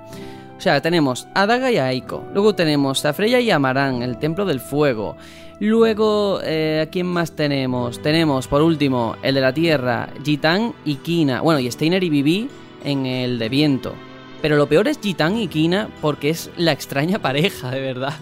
O 0.57 0.61
sea, 0.61 0.81
tenemos 0.81 1.27
a 1.33 1.45
Daga 1.45 1.71
y 1.71 1.77
a 1.77 1.87
Aiko. 1.87 2.23
Luego 2.33 2.55
tenemos 2.55 3.05
a 3.05 3.13
Freya 3.13 3.39
y 3.39 3.51
a 3.51 3.59
Marán, 3.59 4.01
el 4.01 4.17
Templo 4.17 4.45
del 4.45 4.59
Fuego. 4.59 5.17
Luego, 5.59 6.39
eh, 6.43 6.83
¿a 6.85 6.89
quién 6.89 7.07
más 7.07 7.33
tenemos? 7.33 8.01
Tenemos, 8.01 8.47
por 8.47 8.61
último, 8.61 9.15
el 9.21 9.35
de 9.35 9.41
la 9.41 9.53
Tierra, 9.53 10.09
Gitán 10.23 10.73
y 10.83 10.95
Kina. 10.95 11.41
Bueno, 11.41 11.59
y 11.59 11.69
Steiner 11.69 12.03
y 12.03 12.09
Vivi 12.09 12.49
en 12.83 13.05
el 13.05 13.37
de 13.37 13.49
Viento. 13.49 13.93
Pero 14.41 14.57
lo 14.57 14.67
peor 14.67 14.87
es 14.87 14.99
Gitán 14.99 15.37
y 15.37 15.47
Kina 15.47 15.89
porque 16.01 16.29
es 16.29 16.49
la 16.57 16.71
extraña 16.71 17.19
pareja, 17.19 17.71
de 17.71 17.81
verdad. 17.81 18.13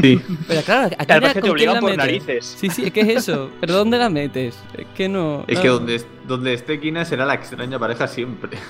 Sí. 0.00 0.20
Pero 0.48 0.62
claro, 0.62 0.96
¿a 0.98 1.02
Además 1.02 1.32
quién- 1.32 1.34
que 1.34 1.40
te 1.42 1.50
obligan 1.50 1.80
por 1.80 1.90
metes? 1.90 1.98
narices. 1.98 2.56
Sí, 2.58 2.68
sí, 2.70 2.84
es 2.86 2.92
que 2.92 3.00
es 3.02 3.08
eso. 3.08 3.50
¿Pero 3.60 3.74
dónde 3.74 3.98
la 3.98 4.08
metes? 4.10 4.58
Es 4.76 4.86
que 4.96 5.08
no... 5.08 5.44
Es 5.46 5.56
no. 5.56 5.62
que 5.62 5.68
donde, 5.68 6.02
donde 6.26 6.54
esté 6.54 6.80
Kina 6.80 7.04
será 7.04 7.24
la 7.26 7.34
extraña 7.34 7.78
pareja 7.78 8.06
siempre. 8.08 8.58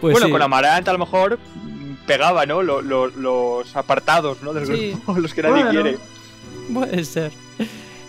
Pues 0.00 0.12
bueno, 0.12 0.26
sí. 0.26 0.32
con 0.32 0.42
Amarant 0.42 0.86
a 0.86 0.92
lo 0.92 0.98
mejor 1.00 1.40
pegaba, 2.06 2.46
¿no? 2.46 2.62
Lo- 2.62 2.82
lo- 2.82 3.08
los 3.08 3.74
apartados, 3.74 4.40
¿no? 4.42 4.52
Del 4.52 4.66
Sí. 4.66 4.90
grupo, 4.92 5.14
los 5.18 5.34
que 5.34 5.42
nadie 5.42 5.64
Bueno. 5.64 5.70
quiere. 5.70 5.98
Puede 6.72 7.04
ser. 7.04 7.32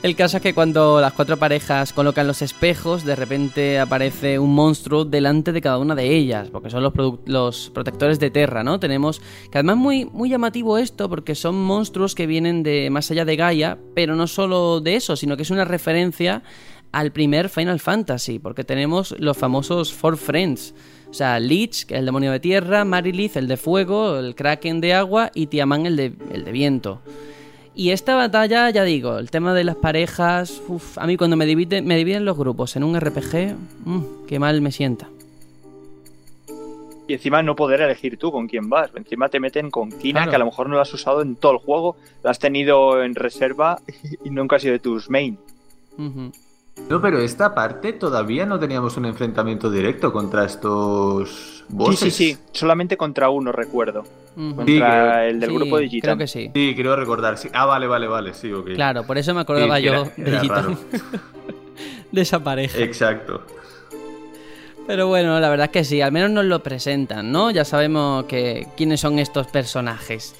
El 0.01 0.15
caso 0.15 0.37
es 0.37 0.43
que 0.43 0.53
cuando 0.53 1.01
las 1.01 1.11
cuatro 1.11 1.35
parejas 1.35 1.91
colocan 1.91 2.25
los 2.25 2.41
espejos, 2.41 3.03
de 3.03 3.17
repente 3.17 3.79
aparece 3.79 4.39
un 4.39 4.55
monstruo 4.55 5.03
delante 5.03 5.51
de 5.51 5.59
cada 5.59 5.77
una 5.77 5.93
de 5.93 6.15
ellas, 6.15 6.49
porque 6.49 6.69
son 6.69 6.83
los, 6.83 6.93
los 7.25 7.69
protectores 7.71 8.17
de 8.17 8.31
Terra, 8.31 8.63
¿no? 8.63 8.79
Tenemos 8.79 9.19
que 9.51 9.57
además 9.57 9.75
muy, 9.75 10.05
muy 10.05 10.29
llamativo 10.29 10.77
esto, 10.77 11.09
porque 11.09 11.35
son 11.35 11.61
monstruos 11.61 12.15
que 12.15 12.27
vienen 12.27 12.63
de 12.63 12.89
más 12.89 13.11
allá 13.11 13.25
de 13.25 13.35
Gaia, 13.35 13.77
pero 13.93 14.15
no 14.15 14.27
solo 14.27 14.79
de 14.79 14.95
eso, 14.95 15.17
sino 15.17 15.35
que 15.35 15.43
es 15.43 15.51
una 15.51 15.65
referencia 15.65 16.43
al 16.93 17.11
primer 17.11 17.49
Final 17.49 17.81
Fantasy, 17.81 18.39
porque 18.39 18.63
tenemos 18.63 19.13
los 19.19 19.37
famosos 19.37 19.91
Four 19.91 20.15
Friends. 20.15 20.73
O 21.09 21.13
sea, 21.13 21.37
Lich, 21.41 21.85
es 21.89 21.91
el 21.91 22.05
demonio 22.05 22.31
de 22.31 22.39
tierra, 22.39 22.85
Marilith, 22.85 23.35
el 23.35 23.49
de 23.49 23.57
fuego, 23.57 24.17
el 24.17 24.33
Kraken 24.33 24.79
de 24.79 24.93
agua 24.93 25.29
y 25.35 25.47
Tiaman, 25.47 25.85
el 25.85 25.97
de, 25.97 26.13
el 26.31 26.45
de 26.45 26.51
viento. 26.53 27.01
Y 27.75 27.91
esta 27.91 28.15
batalla, 28.15 28.69
ya 28.71 28.83
digo, 28.83 29.17
el 29.19 29.31
tema 29.31 29.53
de 29.53 29.63
las 29.63 29.75
parejas, 29.75 30.61
uf, 30.67 30.97
a 30.97 31.07
mí 31.07 31.15
cuando 31.17 31.37
me, 31.37 31.45
divide- 31.45 31.81
me 31.81 31.95
dividen 31.95 32.25
los 32.25 32.37
grupos 32.37 32.75
en 32.75 32.83
un 32.83 32.95
RPG, 32.99 33.55
mm, 33.85 34.01
qué 34.27 34.39
mal 34.39 34.59
me 34.61 34.71
sienta. 34.71 35.07
Y 37.07 37.13
encima 37.13 37.41
no 37.41 37.55
poder 37.55 37.81
elegir 37.81 38.17
tú 38.17 38.31
con 38.31 38.47
quién 38.47 38.69
vas. 38.69 38.91
Encima 38.95 39.29
te 39.29 39.39
meten 39.39 39.71
con 39.71 39.91
Kina, 39.91 40.19
Claro. 40.21 40.29
que 40.29 40.35
a 40.35 40.39
lo 40.39 40.45
mejor 40.45 40.69
no 40.69 40.75
la 40.75 40.83
has 40.83 40.93
usado 40.93 41.21
en 41.21 41.35
todo 41.35 41.53
el 41.53 41.57
juego, 41.57 41.95
la 42.21 42.31
has 42.31 42.39
tenido 42.39 43.01
en 43.03 43.15
reserva 43.15 43.79
y 44.23 44.29
nunca 44.29 44.57
ha 44.57 44.59
sido 44.59 44.73
de 44.73 44.79
tus 44.79 45.09
main. 45.09 45.37
Ujú. 45.97 46.31
No, 46.87 47.01
pero 47.01 47.19
esta 47.19 47.53
parte 47.53 47.93
todavía 47.93 48.45
no 48.45 48.59
teníamos 48.59 48.97
un 48.97 49.05
enfrentamiento 49.05 49.69
directo 49.69 50.11
contra 50.11 50.45
estos 50.45 51.29
Sí, 51.29 51.63
bosses. 51.69 51.99
sí, 52.15 52.33
sí. 52.33 52.37
Solamente 52.51 52.97
contra 52.97 53.29
uno 53.29 53.51
recuerdo. 53.51 54.03
Contra 54.35 54.65
Sí, 54.65 54.79
creo- 54.79 55.19
el 55.19 55.39
del 55.39 55.49
Sí, 55.49 55.55
grupo 55.55 55.77
de 55.77 55.81
Creo 55.83 55.89
Gitan. 55.91 56.17
que 56.17 56.27
sí. 56.27 56.51
Sí, 56.53 56.73
creo 56.75 56.95
recordar. 56.95 57.37
Sí. 57.37 57.49
Ah, 57.53 57.65
vale, 57.65 57.85
vale, 57.85 58.07
vale. 58.07 58.33
Sí, 58.33 58.51
ok. 58.51 58.69
Claro, 58.73 59.03
por 59.03 59.17
eso 59.19 59.33
me 59.35 59.41
acordaba 59.41 59.77
Sí, 59.77 59.83
yo 59.83 59.91
era- 59.93 60.03
de 60.31 60.39
Gitan, 60.39 60.77
de 62.11 62.21
esa 62.21 62.43
pareja. 62.43 62.79
Exacto. 62.79 63.43
Pero 64.87 65.05
bueno, 65.07 65.39
la 65.39 65.49
verdad 65.49 65.65
es 65.65 65.71
que 65.71 65.83
sí, 65.83 66.01
al 66.01 66.11
menos 66.11 66.31
nos 66.31 66.45
lo 66.45 66.63
presentan, 66.63 67.31
¿no? 67.31 67.51
Ya 67.51 67.63
sabemos 67.65 68.23
que 68.25 68.67
quiénes 68.75 68.99
son 68.99 69.19
estos 69.19 69.45
personajes. 69.45 70.33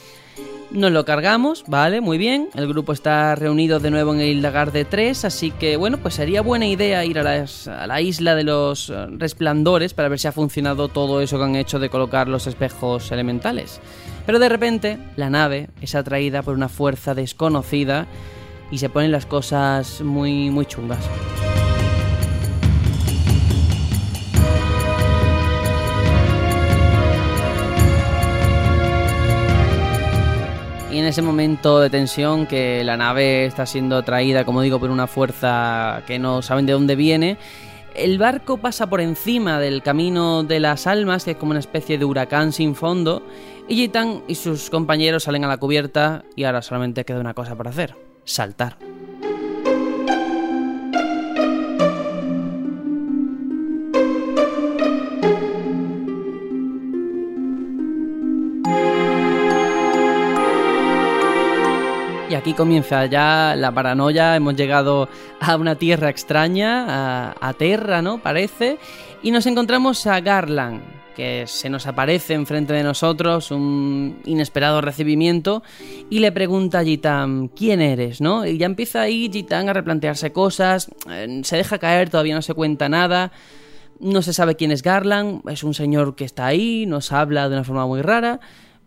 Nos 0.71 0.91
lo 0.91 1.03
cargamos, 1.03 1.63
vale, 1.65 1.99
muy 1.99 2.19
bien. 2.19 2.49
El 2.53 2.67
grupo 2.67 2.93
está 2.93 3.33
reunido 3.33 3.79
de 3.79 3.89
nuevo 3.89 4.13
en 4.13 4.21
el 4.21 4.43
lagar 4.43 4.71
de 4.71 4.85
tres, 4.85 5.25
así 5.25 5.49
que 5.49 5.77
bueno, 5.77 5.97
pues 5.97 6.13
sería 6.13 6.43
buena 6.43 6.67
idea 6.67 7.03
ir 7.05 7.17
a, 7.17 7.21
a, 7.21 7.87
la 7.87 8.01
isla 8.01 8.35
de 8.35 8.43
los 8.43 8.91
eh, 8.91 9.07
resplandores 9.17 9.95
para 9.95 10.09
ver 10.09 10.19
si 10.19 10.27
ha 10.27 10.31
funcionado 10.31 10.87
todo 10.87 11.21
eso 11.21 11.39
que 11.39 11.43
han 11.43 11.55
hecho 11.55 11.79
de 11.79 11.89
colocar 11.89 12.27
los 12.27 12.45
espejos 12.45 13.11
elementales. 13.11 13.81
Pero 14.27 14.37
de 14.37 14.47
repente, 14.47 14.99
la 15.15 15.31
nave 15.31 15.69
es 15.81 15.95
atraída 15.95 16.43
por 16.43 16.53
una 16.53 16.69
fuerza 16.69 17.15
desconocida 17.15 18.05
y 18.69 18.77
se 18.77 18.89
ponen 18.89 19.11
las 19.11 19.25
cosas 19.25 20.01
muy, 20.01 20.51
muy 20.51 20.67
chungas. 20.67 21.03
Y 30.91 30.97
en 30.97 31.05
ese 31.05 31.21
momento 31.21 31.79
de 31.79 31.91
tensión 31.91 32.47
que 32.47 32.83
la 32.83 32.97
nave 32.97 33.45
está 33.45 33.67
siendo 33.67 33.97
atraída, 33.97 34.43
como 34.43 34.61
digo, 34.61 34.79
por 34.79 34.89
una 34.89 35.05
fuerza 35.05 36.01
que 36.07 36.17
no 36.17 36.41
saben 36.41 36.65
de 36.65 36.73
dónde 36.73 36.95
viene, 36.95 37.37
el 37.93 38.17
barco 38.17 38.57
pasa 38.57 38.87
por 38.87 38.99
encima 38.99 39.59
del 39.59 39.83
camino 39.83 40.43
de 40.43 40.59
las 40.59 40.87
almas, 40.87 41.25
que 41.25 41.31
es 41.31 41.37
como 41.37 41.51
una 41.51 41.59
especie 41.59 41.99
de 41.99 42.05
huracán 42.05 42.51
sin 42.53 42.73
fondo, 42.73 43.21
y 43.67 43.75
Gitan 43.75 44.23
y 44.27 44.33
sus 44.33 44.71
compañeros 44.71 45.23
salen 45.23 45.45
a 45.45 45.47
la 45.47 45.57
cubierta 45.57 46.23
y 46.35 46.45
ahora 46.45 46.63
solamente 46.63 47.05
queda 47.05 47.19
una 47.19 47.35
cosa 47.35 47.55
por 47.55 47.67
hacer, 47.67 47.95
saltar. 48.25 48.88
Aquí 62.39 62.53
comienza 62.53 63.05
ya 63.05 63.53
la 63.57 63.73
paranoia, 63.73 64.37
hemos 64.37 64.55
llegado 64.55 65.09
a 65.41 65.57
una 65.57 65.75
tierra 65.75 66.09
extraña, 66.09 67.35
a, 67.39 67.53
Terra, 67.53 68.01
¿no? 68.01 68.19
Parece, 68.19 68.77
y 69.21 69.31
nos 69.31 69.45
encontramos 69.45 70.07
a 70.07 70.21
Garland, 70.21 70.81
que 71.17 71.43
se 71.47 71.69
nos 71.69 71.85
aparece 71.85 72.35
enfrente 72.35 72.71
de 72.71 72.81
nosotros, 72.81 73.51
un 73.51 74.21
inesperado 74.23 74.79
recibimiento, 74.79 75.63
y 76.09 76.19
le 76.19 76.31
pregunta 76.31 76.79
a 76.79 76.83
Gitan, 76.85 77.49
¿quién 77.49 77.81
eres? 77.81 78.21
¿no? 78.21 78.45
Y 78.45 78.57
ya 78.57 78.67
empieza 78.67 79.01
ahí 79.01 79.29
Gitan 79.29 79.67
a 79.67 79.73
replantearse 79.73 80.31
cosas, 80.31 80.89
eh, 81.11 81.41
se 81.43 81.57
deja 81.57 81.77
caer, 81.77 82.09
todavía 82.09 82.35
no 82.35 82.41
se 82.41 82.53
cuenta 82.53 82.87
nada, 82.87 83.33
no 83.99 84.21
se 84.21 84.31
sabe 84.31 84.55
quién 84.55 84.71
es 84.71 84.81
Garland, 84.81 85.41
es 85.49 85.65
un 85.65 85.73
señor 85.73 86.15
que 86.15 86.23
está 86.23 86.45
ahí, 86.45 86.85
nos 86.85 87.11
habla 87.11 87.49
de 87.49 87.55
una 87.55 87.65
forma 87.65 87.85
muy 87.85 88.01
rara, 88.01 88.39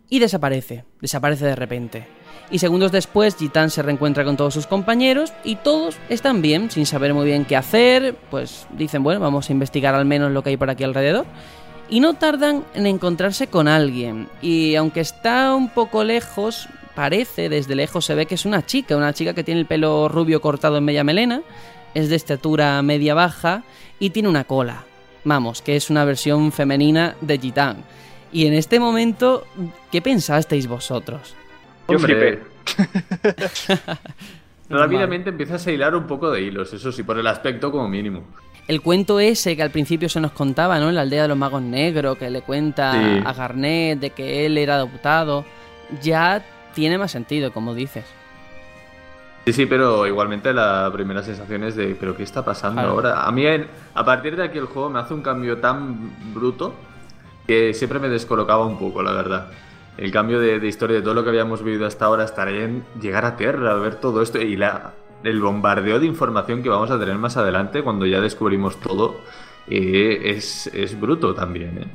y 0.09 0.21
desaparece, 0.21 0.87
desaparece 1.03 1.45
de 1.45 1.57
repente. 1.57 2.22
Y 2.53 2.59
segundos 2.59 2.93
después, 2.93 3.35
Gitan 3.35 3.71
se 3.71 3.81
reencuentra 3.81 4.25
con 4.25 4.37
todos 4.37 4.53
sus 4.53 4.67
compañeros 4.67 5.33
y 5.43 5.57
todos 5.57 5.97
están 6.11 6.43
bien, 6.43 6.71
sin 6.71 6.85
saber 6.85 7.15
muy 7.15 7.25
bien 7.25 7.47
qué 7.47 7.57
hacer. 7.57 8.15
Pues 8.31 8.67
dicen, 8.77 9.03
bueno, 9.03 9.21
vamos 9.21 9.49
a 9.49 9.53
investigar 9.53 9.95
al 9.95 10.05
menos 10.05 10.31
lo 10.31 10.43
que 10.43 10.51
hay 10.51 10.59
por 10.59 10.69
aquí 10.69 10.85
alrededor 10.85 11.25
y 11.89 12.01
no 12.01 12.13
tardan 12.13 12.63
en 12.75 12.87
encontrarse 12.87 13.47
con 13.47 13.69
alguien. 13.69 14.29
Y 14.43 14.75
aunque 14.75 15.01
está 15.01 15.55
un 15.55 15.71
poco 15.71 16.05
lejos, 16.05 16.69
parece, 16.95 17.49
desde 17.49 17.75
lejos 17.75 18.05
se 18.05 18.15
ve 18.15 18.27
que 18.27 18.35
es 18.35 18.45
una 18.45 18.67
chica, 18.67 18.99
una 18.99 19.15
chica 19.15 19.33
que 19.33 19.45
tiene 19.45 19.61
el 19.61 19.67
pelo 19.67 20.11
rubio 20.11 20.43
cortado 20.43 20.77
en 20.77 20.85
media 20.85 21.05
melena, 21.05 21.41
es 21.95 22.11
de 22.11 22.17
estatura 22.17 22.83
media 22.83 23.15
baja 23.15 23.63
y 23.99 24.11
tiene 24.11 24.29
una 24.29 24.45
cola. 24.45 24.85
Vamos, 25.25 25.63
que 25.63 25.75
es 25.75 25.89
una 25.89 26.05
versión 26.05 26.53
femenina 26.53 27.17
de 27.23 27.39
Gitán. 27.39 27.85
Y 28.31 28.45
en 28.45 28.53
este 28.53 28.79
momento, 28.79 29.47
¿qué 29.91 30.03
pensasteis 30.03 30.67
vosotros? 30.67 31.35
Yo 31.89 31.99
flipé. 31.99 32.43
Rápidamente 34.69 35.31
empiezas 35.31 35.67
a 35.67 35.73
hilar 35.73 35.95
un 35.95 36.07
poco 36.07 36.31
de 36.31 36.43
hilos, 36.43 36.73
eso 36.73 36.93
sí, 36.93 37.03
por 37.03 37.19
el 37.19 37.27
aspecto 37.27 37.71
como 37.71 37.89
mínimo. 37.89 38.25
El 38.69 38.81
cuento 38.81 39.21
ese 39.21 39.57
que 39.57 39.63
al 39.63 39.71
principio 39.71 40.09
se 40.09 40.21
nos 40.21 40.33
contaba, 40.33 40.79
¿no? 40.79 40.89
En 40.89 40.95
la 40.95 41.03
aldea 41.03 41.23
de 41.23 41.29
los 41.29 41.37
magos 41.37 41.63
negros, 41.63 42.17
que 42.17 42.31
le 42.31 42.43
cuenta 42.43 42.93
Sí. 42.93 43.21
a 43.25 43.33
Garnet 43.33 43.99
de 43.99 44.11
que 44.11 44.47
él 44.47 44.57
era 44.57 44.77
adoptado, 44.77 45.45
ya 46.01 46.43
tiene 46.75 46.97
más 46.97 47.11
sentido, 47.11 47.53
como 47.53 47.75
dices. 47.75 48.05
Sí, 49.45 49.53
sí, 49.53 49.67
pero 49.67 50.07
igualmente 50.07 50.53
la 50.55 50.89
primera 50.93 51.23
sensación 51.23 51.65
es 51.65 51.75
de, 51.75 51.97
¿pero 51.99 52.17
qué 52.17 52.23
está 52.23 52.45
pasando 52.45 52.81
Claro. 52.81 52.91
ahora? 52.95 53.25
A 53.27 53.33
mí, 53.33 53.45
a 53.95 54.05
partir 54.05 54.37
de 54.37 54.45
aquí, 54.45 54.59
el 54.59 54.67
juego 54.67 54.89
me 54.89 55.01
hace 55.01 55.13
un 55.13 55.23
cambio 55.23 55.59
tan 55.59 56.33
bruto 56.33 56.73
que 57.47 57.75
siempre 57.75 57.99
me 57.99 58.09
descolocaba 58.09 58.65
un 58.65 58.79
poco, 58.79 59.03
la 59.03 59.13
verdad. 59.13 59.49
El 59.99 60.11
cambio 60.11 60.41
de, 60.41 60.67
historia 60.67 60.97
de 60.97 61.03
todo 61.03 61.15
lo 61.15 61.23
que 61.23 61.31
habíamos 61.31 61.63
vivido 61.63 61.87
hasta 61.87 62.07
ahora, 62.07 62.25
estar 62.25 62.49
ahí 62.49 62.59
en 62.59 62.85
llegar 63.01 63.25
a 63.25 63.37
Tierra, 63.37 63.75
ver 63.75 63.97
todo 63.97 64.23
esto 64.23 64.41
y 64.41 64.57
la, 64.57 64.95
el 65.23 65.41
bombardeo 65.41 66.01
de 66.01 66.07
información 66.07 66.63
que 66.63 66.69
vamos 66.69 66.91
a 66.91 66.99
tener 66.99 67.17
más 67.17 67.37
adelante 67.37 67.83
cuando 67.83 68.07
ya 68.07 68.21
descubrimos 68.21 68.81
todo, 68.81 69.21
eh, 69.69 70.21
es, 70.25 70.67
es 70.69 70.99
bruto 70.99 71.35
también, 71.35 71.79
¿eh? 71.79 71.87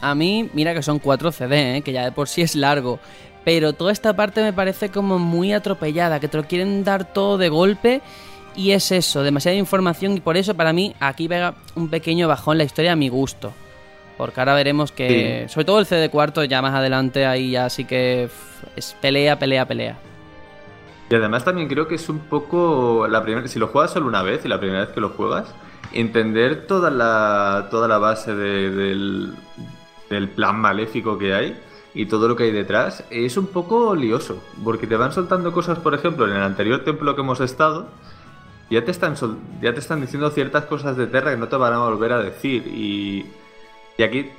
A 0.00 0.14
mí, 0.14 0.48
mira 0.54 0.74
que 0.74 0.82
son 0.82 0.98
4 0.98 1.32
CD, 1.32 1.76
¿eh? 1.76 1.82
que 1.82 1.92
ya 1.92 2.04
de 2.04 2.12
por 2.12 2.28
sí 2.28 2.42
es 2.42 2.54
largo. 2.54 2.98
Pero 3.44 3.72
toda 3.72 3.92
esta 3.92 4.14
parte 4.14 4.42
me 4.42 4.52
parece 4.52 4.90
como 4.90 5.18
muy 5.18 5.52
atropellada, 5.52 6.20
que 6.20 6.28
te 6.28 6.36
lo 6.36 6.44
quieren 6.44 6.84
dar 6.84 7.12
todo 7.12 7.38
de 7.38 7.48
golpe. 7.48 8.00
Y 8.54 8.72
es 8.72 8.92
eso, 8.92 9.22
demasiada 9.22 9.56
información. 9.56 10.16
Y 10.16 10.20
por 10.20 10.36
eso 10.36 10.54
para 10.54 10.72
mí 10.72 10.94
aquí 11.00 11.28
pega 11.28 11.54
un 11.74 11.88
pequeño 11.88 12.28
bajón 12.28 12.58
la 12.58 12.64
historia 12.64 12.92
a 12.92 12.96
mi 12.96 13.08
gusto. 13.08 13.52
Porque 14.22 14.40
ahora 14.40 14.54
veremos 14.54 14.92
que, 14.92 15.46
sobre 15.48 15.64
todo 15.64 15.80
el 15.80 15.86
CD 15.86 16.08
cuarto, 16.10 16.44
ya 16.44 16.62
más 16.62 16.74
adelante, 16.74 17.26
ahí 17.26 17.50
ya 17.50 17.68
sí 17.68 17.84
que 17.84 18.28
es 18.76 18.96
pelea, 19.00 19.36
pelea, 19.38 19.66
pelea. 19.66 19.96
Y 21.10 21.14
además 21.16 21.44
también 21.44 21.68
creo 21.68 21.88
que 21.88 21.96
es 21.96 22.08
un 22.08 22.20
poco 22.20 23.06
la 23.08 23.22
primera, 23.24 23.46
si 23.48 23.58
lo 23.58 23.66
juegas 23.66 23.90
solo 23.90 24.06
una 24.06 24.22
vez 24.22 24.44
y 24.44 24.48
la 24.48 24.60
primera 24.60 24.80
vez 24.80 24.90
que 24.90 25.00
lo 25.00 25.08
juegas, 25.10 25.52
entender 25.92 26.66
toda 26.66 26.90
la 26.90 27.66
toda 27.70 27.88
la 27.88 27.98
base 27.98 28.34
de- 28.34 28.70
del, 28.70 29.34
del 30.08 30.28
plan 30.28 30.58
maléfico 30.60 31.18
que 31.18 31.34
hay 31.34 31.60
y 31.92 32.06
todo 32.06 32.28
lo 32.28 32.36
que 32.36 32.44
hay 32.44 32.52
detrás 32.52 33.04
es 33.10 33.36
un 33.36 33.48
poco 33.48 33.94
lioso, 33.94 34.42
porque 34.64 34.86
te 34.86 34.96
van 34.96 35.12
soltando 35.12 35.52
cosas, 35.52 35.78
por 35.80 35.94
ejemplo, 35.94 36.26
en 36.26 36.36
el 36.36 36.42
anterior 36.42 36.82
templo 36.84 37.14
que 37.14 37.20
hemos 37.20 37.40
estado, 37.40 37.88
ya 38.70 38.82
te 38.84 38.90
están 38.90 39.14
ya 39.60 39.74
te 39.74 39.80
están 39.80 40.00
diciendo 40.00 40.30
ciertas 40.30 40.64
cosas 40.64 40.96
de 40.96 41.06
Terra 41.08 41.32
que 41.32 41.36
no 41.36 41.48
te 41.48 41.56
van 41.56 41.74
a 41.74 41.78
volver 41.80 42.12
a 42.12 42.18
decir 42.22 42.66
y 42.68 43.26
y 43.98 44.02
aquí 44.02 44.30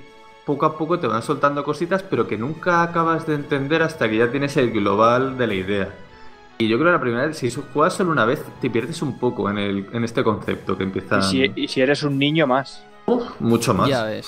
poco 0.46 0.66
a 0.66 0.78
poco 0.78 1.00
te 1.00 1.08
van 1.08 1.22
soltando 1.22 1.64
cositas, 1.64 2.04
pero 2.04 2.28
que 2.28 2.38
nunca 2.38 2.84
acabas 2.84 3.26
de 3.26 3.36
entender 3.36 3.82
hasta 3.82 4.10
que 4.10 4.18
ya 4.18 4.30
tienes 4.32 4.58
el 4.58 4.72
global 4.72 5.38
de 5.38 5.48
la 5.48 5.54
idea. 5.54 5.90
Y 6.58 6.68
yo 6.68 6.78
creo 6.78 6.90
que 6.90 6.94
la 6.94 7.02
primera 7.02 7.26
vez, 7.26 7.38
si 7.38 7.50
juegas 7.52 7.94
solo 7.94 8.12
una 8.12 8.26
vez, 8.26 8.44
te 8.62 8.70
pierdes 8.70 9.02
un 9.02 9.18
poco 9.18 9.50
en, 9.50 9.58
el, 9.58 9.88
en 9.92 10.04
este 10.04 10.24
concepto 10.24 10.78
que 10.78 10.84
empieza 10.84 11.20
Y 11.20 11.24
si, 11.24 11.52
y 11.56 11.68
si 11.68 11.82
eres 11.82 12.04
un 12.04 12.20
niño 12.20 12.46
más. 12.46 12.84
mucho 13.40 13.74
más. 13.74 13.90
Ya 13.90 14.04
ves. 14.04 14.28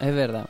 Es 0.00 0.14
verdad. 0.14 0.48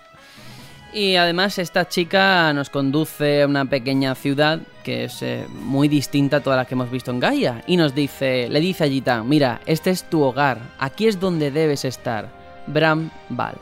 Y 0.92 1.16
además 1.16 1.58
esta 1.58 1.86
chica 1.86 2.52
nos 2.54 2.70
conduce 2.70 3.42
a 3.42 3.46
una 3.46 3.66
pequeña 3.66 4.14
ciudad 4.14 4.60
que 4.82 5.04
es 5.04 5.20
eh, 5.22 5.46
muy 5.52 5.86
distinta 5.86 6.38
a 6.38 6.40
todas 6.40 6.56
las 6.56 6.66
que 6.66 6.74
hemos 6.74 6.90
visto 6.90 7.10
en 7.10 7.20
Gaia. 7.20 7.62
Y 7.66 7.76
nos 7.76 7.94
dice, 7.94 8.48
le 8.48 8.60
dice 8.60 8.84
a 8.84 8.88
Gitan, 8.88 9.28
mira, 9.28 9.60
este 9.66 9.90
es 9.90 10.08
tu 10.08 10.22
hogar, 10.22 10.58
aquí 10.78 11.06
es 11.06 11.20
donde 11.20 11.50
debes 11.50 11.84
estar. 11.84 12.37
Bram 12.68 13.10
Val. 13.30 13.56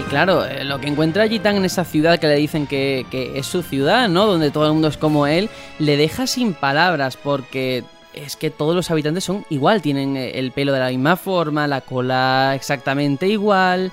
Y 0.00 0.04
claro, 0.10 0.44
eh, 0.44 0.64
lo 0.64 0.80
que 0.80 0.88
encuentra 0.88 1.28
Gitan 1.28 1.56
en 1.56 1.64
esa 1.64 1.84
ciudad 1.84 2.18
que 2.18 2.26
le 2.26 2.36
dicen 2.36 2.66
que, 2.66 3.06
que 3.10 3.38
es 3.38 3.46
su 3.46 3.62
ciudad, 3.62 4.08
¿no? 4.08 4.26
Donde 4.26 4.50
todo 4.50 4.66
el 4.66 4.72
mundo 4.72 4.88
es 4.88 4.96
como 4.96 5.26
él, 5.26 5.48
le 5.78 5.96
deja 5.96 6.26
sin 6.26 6.54
palabras 6.54 7.16
porque 7.16 7.84
es 8.14 8.36
que 8.36 8.50
todos 8.50 8.74
los 8.74 8.90
habitantes 8.90 9.24
son 9.24 9.44
igual, 9.50 9.82
tienen 9.82 10.16
eh, 10.16 10.32
el 10.38 10.52
pelo 10.52 10.72
de 10.72 10.80
la 10.80 10.88
misma 10.88 11.16
forma, 11.16 11.66
la 11.66 11.80
cola 11.80 12.52
exactamente 12.54 13.28
igual. 13.28 13.92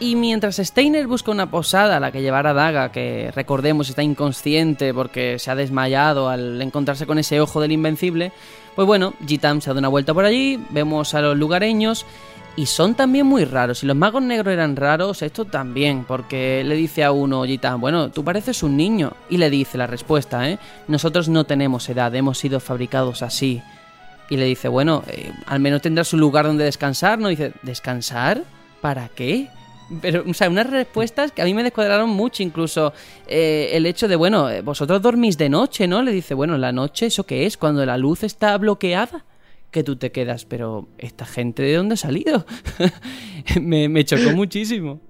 Y 0.00 0.14
mientras 0.14 0.56
Steiner 0.56 1.06
busca 1.08 1.32
una 1.32 1.50
posada 1.50 1.96
a 1.96 2.00
la 2.00 2.12
que 2.12 2.22
llevar 2.22 2.46
a 2.46 2.54
Daga, 2.54 2.92
que 2.92 3.32
recordemos 3.34 3.88
está 3.88 4.02
inconsciente 4.02 4.94
porque 4.94 5.38
se 5.40 5.50
ha 5.50 5.56
desmayado 5.56 6.28
al 6.28 6.62
encontrarse 6.62 7.06
con 7.06 7.18
ese 7.18 7.40
ojo 7.40 7.60
del 7.60 7.72
invencible, 7.72 8.30
pues 8.76 8.86
bueno, 8.86 9.14
Gitam 9.26 9.60
se 9.60 9.72
da 9.72 9.78
una 9.78 9.88
vuelta 9.88 10.14
por 10.14 10.24
allí, 10.24 10.62
vemos 10.70 11.14
a 11.14 11.20
los 11.20 11.36
lugareños 11.36 12.06
y 12.54 12.66
son 12.66 12.94
también 12.94 13.26
muy 13.26 13.44
raros. 13.44 13.80
Si 13.80 13.86
los 13.86 13.96
magos 13.96 14.22
negros 14.22 14.52
eran 14.52 14.76
raros, 14.76 15.22
esto 15.22 15.44
también, 15.44 16.04
porque 16.06 16.62
le 16.64 16.76
dice 16.76 17.02
a 17.02 17.10
uno 17.10 17.44
Gitam, 17.44 17.80
bueno, 17.80 18.10
tú 18.10 18.22
pareces 18.22 18.62
un 18.62 18.76
niño, 18.76 19.12
y 19.28 19.36
le 19.38 19.50
dice 19.50 19.78
la 19.78 19.88
respuesta, 19.88 20.48
¿eh? 20.48 20.58
Nosotros 20.86 21.28
no 21.28 21.44
tenemos 21.44 21.88
edad, 21.88 22.14
hemos 22.14 22.38
sido 22.38 22.60
fabricados 22.60 23.22
así. 23.22 23.62
Y 24.30 24.36
le 24.36 24.44
dice, 24.44 24.68
bueno, 24.68 25.02
eh, 25.08 25.32
al 25.46 25.58
menos 25.58 25.82
tendrás 25.82 26.12
un 26.12 26.20
lugar 26.20 26.46
donde 26.46 26.64
descansar, 26.64 27.18
¿no? 27.18 27.28
Dice, 27.28 27.52
¿descansar? 27.62 28.42
¿para 28.80 29.08
qué? 29.08 29.48
Pero, 30.02 30.24
o 30.28 30.34
sea, 30.34 30.50
unas 30.50 30.68
respuestas 30.68 31.32
que 31.32 31.42
a 31.42 31.44
mí 31.44 31.54
me 31.54 31.62
descuadraron 31.62 32.10
mucho, 32.10 32.42
incluso 32.42 32.92
eh, 33.26 33.70
el 33.72 33.86
hecho 33.86 34.06
de, 34.06 34.16
bueno, 34.16 34.50
eh, 34.50 34.60
vosotros 34.60 35.00
dormís 35.00 35.38
de 35.38 35.48
noche, 35.48 35.88
¿no? 35.88 36.02
Le 36.02 36.12
dice, 36.12 36.34
bueno, 36.34 36.58
la 36.58 36.72
noche, 36.72 37.06
¿eso 37.06 37.24
qué 37.24 37.46
es? 37.46 37.56
Cuando 37.56 37.84
la 37.86 37.96
luz 37.96 38.22
está 38.22 38.56
bloqueada, 38.58 39.24
que 39.70 39.82
tú 39.82 39.96
te 39.96 40.12
quedas, 40.12 40.44
pero 40.44 40.88
¿esta 40.98 41.24
gente 41.24 41.62
de 41.62 41.74
dónde 41.74 41.94
ha 41.94 41.96
salido? 41.96 42.44
me, 43.60 43.88
me 43.88 44.04
chocó 44.04 44.30
muchísimo. 44.34 45.00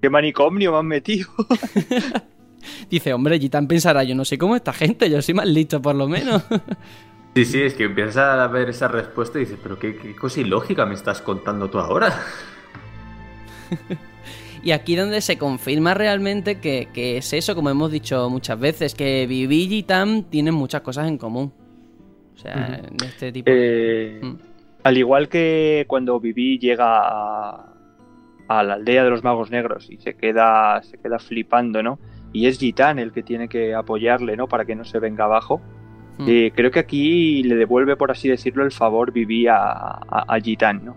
¿Qué 0.00 0.10
manicomio 0.10 0.72
me 0.72 0.78
han 0.78 0.86
metido? 0.86 1.28
Dice, 2.90 3.12
hombre, 3.12 3.38
Gitan 3.38 3.66
pensará, 3.66 4.04
yo 4.04 4.14
no 4.14 4.24
sé 4.24 4.38
cómo 4.38 4.56
esta 4.56 4.72
gente, 4.72 5.08
yo 5.10 5.20
soy 5.22 5.34
más 5.34 5.46
listo 5.46 5.80
por 5.80 5.94
lo 5.94 6.08
menos. 6.08 6.42
Sí, 7.36 7.44
sí, 7.46 7.62
es 7.62 7.74
que 7.74 7.82
empiezas 7.82 8.38
a 8.38 8.46
ver 8.46 8.68
esa 8.68 8.86
respuesta 8.86 9.38
y 9.38 9.40
dices, 9.40 9.58
pero 9.60 9.76
qué, 9.76 9.96
qué 9.96 10.14
cosa 10.14 10.40
ilógica 10.40 10.86
me 10.86 10.94
estás 10.94 11.20
contando 11.20 11.68
tú 11.68 11.80
ahora. 11.80 12.16
y 14.64 14.70
aquí 14.70 14.96
donde 14.96 15.20
se 15.20 15.38
confirma 15.38 15.94
realmente 15.94 16.60
que, 16.60 16.88
que, 16.92 17.18
es 17.18 17.32
eso, 17.32 17.54
como 17.54 17.70
hemos 17.70 17.90
dicho 17.92 18.28
muchas 18.30 18.58
veces, 18.58 18.94
que 18.94 19.26
Vivi 19.26 19.62
y 19.64 19.68
Gitan 19.68 20.24
tienen 20.24 20.54
muchas 20.54 20.80
cosas 20.80 21.08
en 21.08 21.18
común. 21.18 21.52
O 22.34 22.38
sea, 22.38 22.54
uh 22.56 22.82
-huh. 22.82 22.88
en 22.88 23.06
este 23.06 23.32
tipo. 23.32 23.50
Eh, 23.50 24.20
mm. 24.22 24.34
Al 24.84 24.98
igual 24.98 25.28
que 25.28 25.84
cuando 25.86 26.20
Vivi 26.20 26.58
llega 26.58 26.98
a, 26.98 27.72
a, 28.48 28.62
la 28.62 28.74
aldea 28.74 29.04
de 29.04 29.10
los 29.10 29.24
magos 29.24 29.50
negros 29.50 29.90
y 29.90 29.96
se 29.98 30.14
queda, 30.14 30.82
se 30.82 30.98
queda 30.98 31.18
flipando, 31.18 31.82
¿no? 31.82 31.98
Y 32.32 32.46
es 32.46 32.58
Gitan 32.58 32.98
el 32.98 33.12
que 33.12 33.22
tiene 33.22 33.48
que 33.48 33.74
apoyarle, 33.74 34.36
¿no? 34.36 34.46
Para 34.46 34.64
que 34.64 34.74
no 34.74 34.84
se 34.84 34.98
venga 34.98 35.24
abajo. 35.24 35.60
Mm. 36.18 36.26
Eh, 36.28 36.52
creo 36.54 36.70
que 36.70 36.80
aquí 36.80 37.42
le 37.44 37.54
devuelve, 37.54 37.96
por 37.96 38.10
así 38.10 38.28
decirlo, 38.28 38.64
el 38.64 38.72
favor 38.72 39.12
Vivi 39.12 39.46
a, 39.46 39.56
a, 39.56 40.24
a 40.28 40.40
Gitan, 40.40 40.84
¿no? 40.84 40.96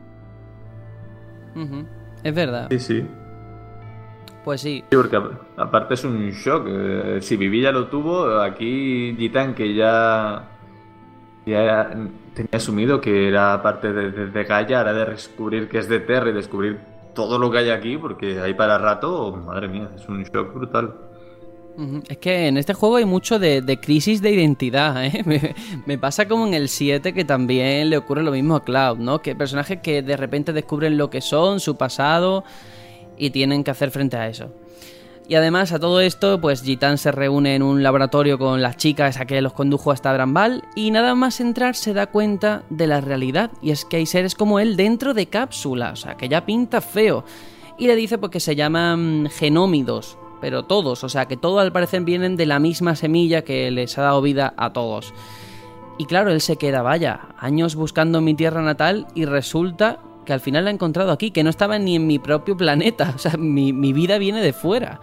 Uh 1.55 1.59
-huh. 1.59 1.96
Es 2.23 2.33
verdad. 2.33 2.67
Sí, 2.71 2.79
sí. 2.79 3.07
Pues 4.43 4.61
sí. 4.61 4.83
Sí, 4.89 4.95
porque 4.95 5.19
aparte 5.57 5.95
es 5.95 6.03
un 6.03 6.29
shock. 6.31 6.65
Eh, 6.69 7.17
si 7.21 7.35
Vivi 7.35 7.61
ya 7.61 7.71
lo 7.71 7.87
tuvo, 7.87 8.39
aquí 8.39 9.15
Gitan, 9.17 9.53
que 9.53 9.73
ya, 9.73 10.47
ya 11.45 11.89
tenía 12.33 12.49
asumido 12.53 13.01
que 13.01 13.27
era 13.27 13.61
parte 13.61 13.91
de, 13.91 14.11
de, 14.11 14.27
de 14.27 14.43
Gaia, 14.43 14.79
ahora 14.79 14.93
de 14.93 15.05
descubrir 15.05 15.67
que 15.67 15.79
es 15.79 15.89
de 15.89 15.99
Terra 15.99 16.29
y 16.29 16.33
descubrir 16.33 16.79
todo 17.13 17.39
lo 17.39 17.51
que 17.51 17.57
hay 17.57 17.71
aquí, 17.71 17.97
porque 17.97 18.39
hay 18.39 18.53
para 18.53 18.77
rato, 18.77 19.35
madre 19.35 19.67
mía, 19.67 19.89
es 19.95 20.07
un 20.07 20.23
shock 20.23 20.53
brutal. 20.53 20.93
Es 22.09 22.17
que 22.17 22.47
en 22.47 22.57
este 22.57 22.73
juego 22.73 22.95
hay 22.95 23.05
mucho 23.05 23.37
de, 23.37 23.79
crisis 23.79 24.21
de 24.21 24.31
identidad, 24.31 25.05
¿eh? 25.05 25.53
me, 25.85 25.97
pasa 25.99 26.27
como 26.27 26.47
en 26.47 26.55
el 26.55 26.69
7 26.69 27.13
que 27.13 27.23
también 27.23 27.91
le 27.91 27.97
ocurre 27.97 28.23
lo 28.23 28.31
mismo 28.31 28.55
a 28.55 28.63
Cloud, 28.63 28.97
¿no? 28.97 29.21
Que 29.21 29.35
personajes 29.35 29.79
que 29.81 30.01
de 30.01 30.17
repente 30.17 30.53
descubren 30.53 30.97
lo 30.97 31.11
que 31.11 31.21
son, 31.21 31.59
su 31.59 31.77
pasado, 31.77 32.43
y 33.15 33.29
tienen 33.29 33.63
que 33.63 33.71
hacer 33.71 33.91
frente 33.91 34.17
a 34.17 34.27
eso. 34.27 34.51
Y 35.29 35.35
además 35.35 35.71
a 35.71 35.79
todo 35.79 35.99
esto, 35.99 36.39
pues 36.39 36.63
Gitan 36.63 36.97
se 36.97 37.11
reúne 37.11 37.55
en 37.55 37.61
un 37.61 37.83
laboratorio 37.83 38.39
con 38.39 38.61
las 38.61 38.77
chicas 38.77 39.19
a 39.19 39.25
que 39.25 39.41
los 39.41 39.53
condujo 39.53 39.91
hasta 39.91 40.13
Bramval 40.13 40.63
y 40.73 40.89
nada 40.89 41.15
más 41.15 41.41
entrar 41.41 41.75
se 41.75 41.93
da 41.93 42.07
cuenta 42.07 42.63
de 42.69 42.87
la 42.87 43.01
realidad 43.01 43.51
y 43.61 43.71
es 43.71 43.83
que 43.83 43.97
hay 43.97 44.05
seres 44.05 44.35
como 44.35 44.59
él 44.59 44.77
dentro 44.77 45.13
de 45.13 45.25
cápsulas, 45.25 45.99
o 45.99 46.01
sea, 46.03 46.15
que 46.15 46.29
ya 46.29 46.45
pinta 46.45 46.79
feo. 46.79 47.25
Y 47.77 47.87
le 47.87 47.97
dice 47.97 48.17
pues 48.17 48.31
que 48.31 48.39
se 48.39 48.55
llaman 48.55 49.29
genómidos, 49.29 50.17
pero 50.41 50.63
todos, 50.63 51.03
o 51.03 51.09
sea, 51.09 51.27
que 51.27 51.37
todos 51.37 51.61
al 51.61 51.71
parecer 51.71 52.03
vienen 52.03 52.35
de 52.35 52.45
la 52.45 52.59
misma 52.59 52.95
semilla 52.95 53.43
que 53.43 53.69
les 53.71 53.97
ha 53.97 54.03
dado 54.03 54.21
vida 54.21 54.53
a 54.57 54.73
todos. 54.73 55.13
Y 55.97 56.05
claro, 56.05 56.31
él 56.31 56.41
se 56.41 56.57
queda, 56.57 56.81
vaya, 56.81 57.29
años 57.37 57.75
buscando 57.75 58.21
mi 58.21 58.35
tierra 58.35 58.61
natal 58.61 59.07
y 59.15 59.25
resulta 59.25 59.99
que 60.25 60.33
al 60.33 60.41
final 60.41 60.65
la 60.65 60.71
he 60.71 60.73
encontrado 60.73 61.11
aquí, 61.11 61.31
que 61.31 61.43
no 61.43 61.49
estaba 61.49 61.79
ni 61.79 61.95
en 61.95 62.05
mi 62.05 62.19
propio 62.19 62.55
planeta, 62.55 63.13
o 63.15 63.17
sea, 63.17 63.37
mi, 63.37 63.73
mi 63.73 63.93
vida 63.93 64.17
viene 64.19 64.41
de 64.41 64.53
fuera. 64.53 64.99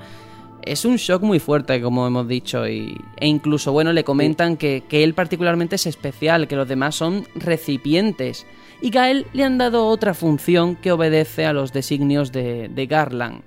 Es 0.63 0.85
un 0.85 0.97
shock 0.97 1.23
muy 1.23 1.41
fuerte, 1.41 1.83
como 1.83 2.07
hemos 2.07 2.29
dicho, 2.29 2.67
y, 2.69 2.97
e 3.17 3.27
incluso, 3.27 3.73
bueno, 3.73 3.93
le 3.93 4.05
comentan 4.05 4.57
que, 4.57 4.85
que 4.89 5.05
él 5.05 5.13
particularmente 5.13 5.77
es 5.77 5.87
especial, 5.87 6.49
que 6.49 6.57
los 6.57 6.69
demás 6.69 6.95
son 6.95 7.27
recipientes, 7.35 8.47
y 8.81 8.91
que 8.91 8.99
a 8.99 9.11
él 9.11 9.27
le 9.33 9.45
han 9.45 9.59
dado 9.59 9.87
otra 9.89 10.15
función 10.15 10.77
que 10.77 10.93
obedece 10.93 11.45
a 11.45 11.53
los 11.53 11.73
designios 11.73 12.33
de, 12.33 12.69
de 12.69 12.87
Garland. 12.87 13.43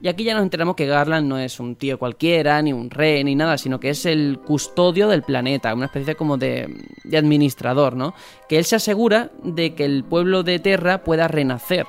Y 0.00 0.06
aquí 0.06 0.22
ya 0.22 0.34
nos 0.34 0.44
enteramos 0.44 0.76
que 0.76 0.86
Garland 0.86 1.26
no 1.26 1.38
es 1.38 1.58
un 1.58 1.74
tío 1.74 1.98
cualquiera, 1.98 2.62
ni 2.62 2.72
un 2.72 2.88
rey, 2.88 3.24
ni 3.24 3.34
nada, 3.34 3.58
sino 3.58 3.80
que 3.80 3.90
es 3.90 4.06
el 4.06 4.38
custodio 4.44 5.08
del 5.08 5.22
planeta, 5.22 5.74
una 5.74 5.86
especie 5.86 6.14
como 6.14 6.36
de, 6.36 6.84
de 7.02 7.18
administrador, 7.18 7.96
¿no? 7.96 8.14
Que 8.48 8.58
él 8.58 8.64
se 8.64 8.76
asegura 8.76 9.30
de 9.42 9.74
que 9.74 9.84
el 9.84 10.04
pueblo 10.04 10.44
de 10.44 10.60
Terra 10.60 11.02
pueda 11.02 11.26
renacer. 11.26 11.84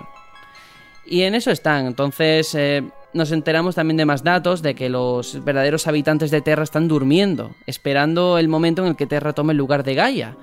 Y 1.06 1.22
en 1.22 1.36
eso 1.36 1.52
están, 1.52 1.86
entonces 1.86 2.56
eh, 2.56 2.84
nos 3.14 3.32
enteramos 3.32 3.76
también 3.76 3.98
de 3.98 4.06
más 4.06 4.24
datos, 4.24 4.64
de 4.64 4.74
que 4.74 4.90
los 4.90 5.44
verdaderos 5.44 5.86
habitantes 5.86 6.32
de 6.32 6.42
Terra 6.42 6.64
están 6.64 6.88
durmiendo, 6.88 7.52
esperando 7.68 8.40
el 8.40 8.48
momento 8.48 8.82
en 8.82 8.90
el 8.90 8.96
que 8.96 9.06
Terra 9.06 9.34
tome 9.34 9.54
el 9.54 9.58
lugar 9.58 9.84
de 9.84 9.94
Gaia. 9.94 10.36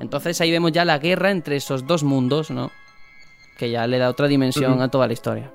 Entonces 0.00 0.40
ahí 0.40 0.50
vemos 0.50 0.72
ya 0.72 0.84
la 0.84 0.98
guerra 0.98 1.30
entre 1.30 1.54
esos 1.54 1.86
dos 1.86 2.02
mundos, 2.02 2.50
¿no? 2.50 2.72
Que 3.58 3.70
ya 3.70 3.86
le 3.86 3.98
da 3.98 4.08
otra 4.08 4.26
dimensión 4.26 4.72
uh 4.72 4.76
-huh. 4.76 4.82
a 4.82 4.88
toda 4.88 5.06
la 5.06 5.12
historia. 5.12 5.52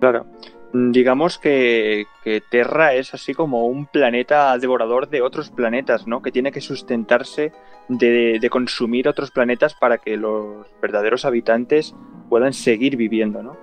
Claro. 0.00 0.26
Digamos 0.72 1.38
que, 1.38 2.06
que, 2.22 2.42
Terra 2.42 2.92
es 2.92 3.14
así 3.14 3.32
como 3.32 3.66
un 3.66 3.86
planeta 3.86 4.56
devorador 4.58 5.08
de 5.08 5.22
otros 5.22 5.48
planetas, 5.50 6.06
¿no? 6.06 6.20
Que 6.20 6.30
tiene 6.30 6.52
que 6.52 6.60
sustentarse 6.60 7.52
de, 7.88 8.38
de, 8.38 8.50
consumir 8.50 9.08
otros 9.08 9.30
planetas 9.30 9.74
para 9.74 9.96
que 9.96 10.18
los 10.18 10.66
verdaderos 10.82 11.24
habitantes 11.24 11.94
puedan 12.28 12.52
seguir 12.52 12.96
viviendo, 12.96 13.42
¿no? 13.42 13.56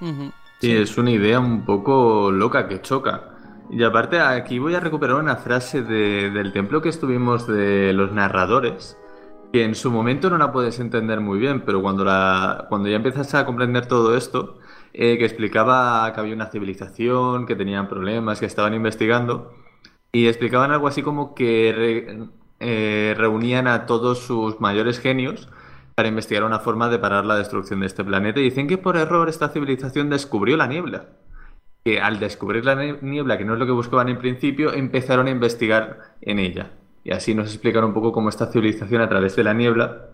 Uh 0.00 0.06
-huh. 0.06 0.32
sí, 0.60 0.68
sí, 0.68 0.76
es 0.76 0.96
una 0.96 1.10
idea 1.10 1.38
un 1.38 1.66
poco 1.66 2.30
loca 2.30 2.66
que 2.66 2.80
choca. 2.80 3.30
Y 3.70 3.84
aparte, 3.84 4.18
aquí 4.18 4.58
voy 4.58 4.74
a 4.74 4.80
recuperar 4.80 5.16
una 5.16 5.36
frase 5.36 5.82
de, 5.82 6.30
del 6.30 6.52
templo 6.52 6.82
que 6.82 6.88
estuvimos 6.88 7.46
de 7.46 7.92
los 7.92 8.10
narradores, 8.10 8.98
que 9.52 9.64
en 9.64 9.74
su 9.74 9.90
momento 9.90 10.28
no 10.28 10.38
la 10.38 10.50
puedes 10.50 10.80
entender 10.80 11.20
muy 11.20 11.38
bien, 11.38 11.60
pero 11.60 11.80
cuando, 11.80 12.04
la, 12.04 12.66
cuando 12.68 12.88
ya 12.88 12.96
empiezas 12.96 13.34
a 13.34 13.46
comprender 13.46 13.86
todo 13.86 14.16
esto, 14.16 14.58
eh, 14.92 15.18
que 15.18 15.24
explicaba 15.24 16.12
que 16.12 16.20
había 16.20 16.34
una 16.34 16.50
civilización, 16.50 17.46
que 17.46 17.56
tenían 17.56 17.88
problemas, 17.88 18.40
que 18.40 18.46
estaban 18.46 18.74
investigando, 18.74 19.52
y 20.12 20.26
explicaban 20.26 20.72
algo 20.72 20.88
así 20.88 21.02
como 21.02 21.34
que 21.34 21.72
re, 21.76 22.28
eh, 22.60 23.14
reunían 23.16 23.68
a 23.68 23.86
todos 23.86 24.18
sus 24.18 24.60
mayores 24.60 24.98
genios 24.98 25.48
para 25.94 26.08
investigar 26.08 26.44
una 26.44 26.60
forma 26.60 26.88
de 26.88 26.98
parar 26.98 27.24
la 27.26 27.36
destrucción 27.36 27.80
de 27.80 27.86
este 27.86 28.04
planeta, 28.04 28.40
y 28.40 28.44
dicen 28.44 28.68
que 28.68 28.78
por 28.78 28.96
error 28.96 29.28
esta 29.28 29.48
civilización 29.50 30.10
descubrió 30.10 30.56
la 30.56 30.66
niebla. 30.66 31.08
Que 31.84 32.00
al 32.00 32.20
descubrir 32.20 32.64
la 32.64 32.74
niebla, 32.74 33.38
que 33.38 33.44
no 33.44 33.54
es 33.54 33.58
lo 33.58 33.66
que 33.66 33.72
buscaban 33.72 34.08
en 34.08 34.18
principio, 34.18 34.72
empezaron 34.72 35.28
a 35.28 35.30
investigar 35.30 36.14
en 36.20 36.38
ella. 36.38 36.72
Y 37.04 37.12
así 37.12 37.34
nos 37.34 37.46
explican 37.52 37.84
un 37.84 37.94
poco 37.94 38.12
cómo 38.12 38.28
esta 38.28 38.46
civilización 38.52 39.00
a 39.00 39.08
través 39.08 39.36
de 39.36 39.44
la 39.44 39.54
niebla 39.54 40.10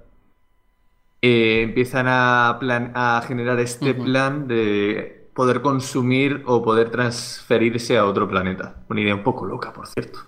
eh, 1.23 1.63
empiezan 1.63 2.07
a, 2.09 2.57
plan, 2.61 2.93
a 2.95 3.23
generar 3.27 3.59
este 3.61 3.91
uh 3.91 3.95
-huh. 3.95 4.05
plan 4.05 4.49
de 4.49 5.29
poder 5.35 5.61
consumir 5.61 6.43
o 6.47 6.63
poder 6.63 6.91
transferirse 6.91 7.99
a 7.99 8.05
otro 8.05 8.27
planeta. 8.29 8.77
Una 8.89 9.01
idea 9.01 9.15
un 9.15 9.23
poco 9.23 9.45
loca, 9.45 9.73
por 9.73 9.87
cierto. 9.87 10.21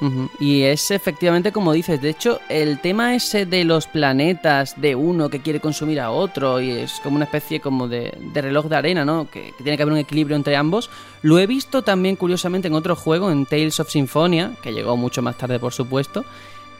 Uh 0.00 0.06
-huh. 0.06 0.30
Y 0.38 0.62
es 0.62 0.92
efectivamente 0.92 1.50
como 1.50 1.72
dices, 1.72 2.00
de 2.00 2.10
hecho 2.10 2.38
el 2.48 2.80
tema 2.80 3.16
ese 3.16 3.46
de 3.46 3.64
los 3.64 3.88
planetas 3.88 4.80
de 4.80 4.94
uno 4.94 5.28
que 5.28 5.40
quiere 5.40 5.58
consumir 5.58 6.00
a 6.00 6.12
otro 6.12 6.60
y 6.60 6.70
es 6.70 7.00
como 7.02 7.16
una 7.16 7.24
especie 7.24 7.58
como 7.58 7.88
de, 7.88 8.16
de 8.32 8.40
reloj 8.42 8.66
de 8.66 8.76
arena, 8.76 9.04
¿no? 9.04 9.28
Que, 9.28 9.52
que, 9.56 9.64
tiene 9.64 9.76
que 9.76 9.82
haber 9.82 9.94
un 9.94 9.98
equilibrio 9.98 10.36
entre 10.36 10.54
ambos, 10.54 10.88
lo 11.22 11.40
he 11.40 11.48
visto 11.48 11.82
también 11.82 12.14
curiosamente 12.14 12.68
en 12.68 12.74
otro 12.74 12.94
juego, 12.94 13.32
en 13.32 13.44
Tales 13.44 13.80
of 13.80 13.90
Symphonia, 13.90 14.52
que 14.62 14.72
llegó 14.72 14.96
mucho 14.96 15.20
más 15.20 15.36
tarde 15.36 15.58
por 15.58 15.72
supuesto, 15.72 16.24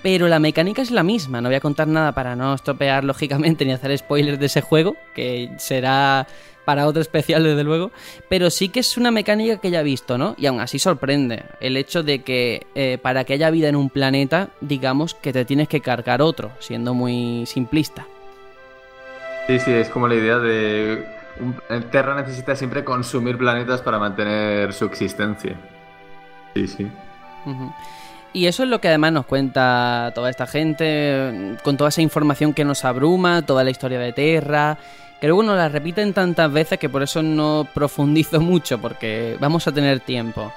pero 0.03 0.29
la 0.29 0.39
mecánica 0.39 0.83
es 0.83 0.91
la 0.91 1.03
misma. 1.03 1.41
No 1.41 1.49
voy 1.49 1.57
a 1.57 1.61
contar 1.61 1.89
nada 1.89 2.13
para 2.13 2.37
no 2.37 2.55
estropear, 2.55 3.05
lógicamente, 3.05 3.65
ni 3.67 3.73
hacer 3.73 3.97
spoilers 3.97 4.39
de 4.39 4.47
ese 4.47 4.61
juego, 4.61 4.97
que 5.15 5.51
será 5.59 6.27
para 6.65 6.87
otro 6.87 7.01
especial, 7.01 7.43
desde 7.45 7.65
luego. 7.65 7.91
Pero 8.29 8.51
sí 8.51 8.69
que 8.69 8.81
es 8.81 8.97
una 8.99 9.11
mecánica 9.11 9.57
que 9.57 9.71
ya 9.71 9.81
he 9.81 9.85
visto, 9.85 10.19
¿no? 10.19 10.35
Y 10.37 10.47
aún 10.47 10.61
así 10.61 10.79
sorprende 10.79 11.45
el 11.61 11.77
hecho 11.77 12.03
de 12.03 12.23
que 12.23 12.67
eh, 12.75 12.99
para 13.01 13.25
que 13.25 13.33
haya 13.33 13.51
vida 13.51 13.69
en 13.69 13.77
un 13.77 13.89
planeta, 13.89 14.51
digamos 14.61 15.15
que 15.15 15.33
te 15.33 15.45
tienes 15.45 15.69
que 15.69 15.81
cargar 15.81 16.21
otro, 16.21 16.51
siendo 16.59 16.93
muy 16.93 17.47
simplista. 17.47 18.07
Sí, 19.47 19.59
sí, 19.61 19.73
es 19.73 19.89
como 19.89 20.09
la 20.09 20.15
idea 20.15 20.39
de. 20.39 21.07
Terra 21.91 22.17
necesita 22.17 22.55
siempre 22.55 22.85
consumir 22.85 23.39
planetas 23.39 23.81
para 23.81 23.99
mantener 23.99 24.73
su 24.75 24.85
existencia. 24.85 25.57
Sí, 26.55 26.67
sí. 26.67 26.87
Uh 27.47 27.51
-huh. 27.51 27.75
Y 28.33 28.47
eso 28.47 28.63
es 28.63 28.69
lo 28.69 28.81
que 28.81 28.89
además 28.89 29.13
nos 29.13 29.27
cuenta 29.27 30.13
toda 30.15 30.31
esta 30.31 30.47
gente, 30.47 31.57
con 31.65 31.77
toda 31.77 31.89
esa 31.89 32.03
información 32.03 32.53
que 32.53 32.65
nos 32.65 32.85
abruma, 32.85 33.43
toda 33.43 33.65
la 33.65 33.71
historia 33.71 33.99
de 33.99 34.13
Terra, 34.13 34.79
que 35.21 35.27
luego 35.27 35.43
la 35.43 35.69
repiten 35.69 36.13
tantas 36.13 36.53
veces 36.53 36.79
que 36.79 36.89
por 36.89 37.03
eso 37.03 37.23
no 37.23 37.67
profundizo 37.75 38.41
mucho, 38.41 38.79
porque 38.79 39.37
vamos 39.41 39.67
a 39.67 39.73
tener 39.73 40.01
tiempo. 40.01 40.53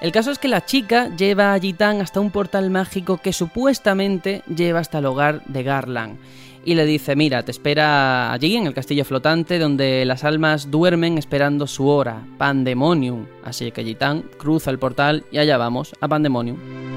El 0.00 0.12
caso 0.12 0.30
es 0.30 0.38
que 0.38 0.48
la 0.48 0.64
chica 0.64 1.08
lleva 1.16 1.54
a 1.54 1.58
Gitán 1.58 2.00
hasta 2.00 2.20
un 2.20 2.30
portal 2.30 2.70
mágico 2.70 3.16
que 3.16 3.32
supuestamente 3.32 4.42
lleva 4.46 4.80
hasta 4.80 4.98
el 4.98 5.06
hogar 5.06 5.42
de 5.46 5.62
Garland. 5.62 6.18
Y 6.64 6.74
le 6.74 6.84
dice, 6.84 7.14
mira, 7.14 7.44
te 7.44 7.52
espera 7.52 8.32
allí 8.32 8.56
en 8.56 8.66
el 8.66 8.74
castillo 8.74 9.04
flotante 9.04 9.58
donde 9.58 10.04
las 10.04 10.24
almas 10.24 10.70
duermen 10.70 11.16
esperando 11.16 11.66
su 11.66 11.86
hora, 11.86 12.26
Pandemonium. 12.38 13.26
Así 13.44 13.70
que 13.70 13.84
Gitán 13.84 14.24
cruza 14.36 14.70
el 14.70 14.78
portal 14.78 15.24
y 15.30 15.38
allá 15.38 15.56
vamos, 15.58 15.94
a 16.00 16.08
Pandemonium. 16.08 16.95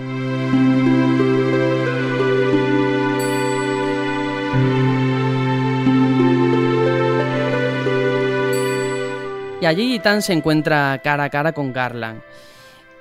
Y 9.62 9.66
allí 9.66 9.92
Gitán 9.92 10.22
se 10.22 10.34
encuentra 10.34 11.02
cara 11.04 11.26
a 11.26 11.30
cara 11.30 11.52
con 11.52 11.74
Garland. 11.74 12.22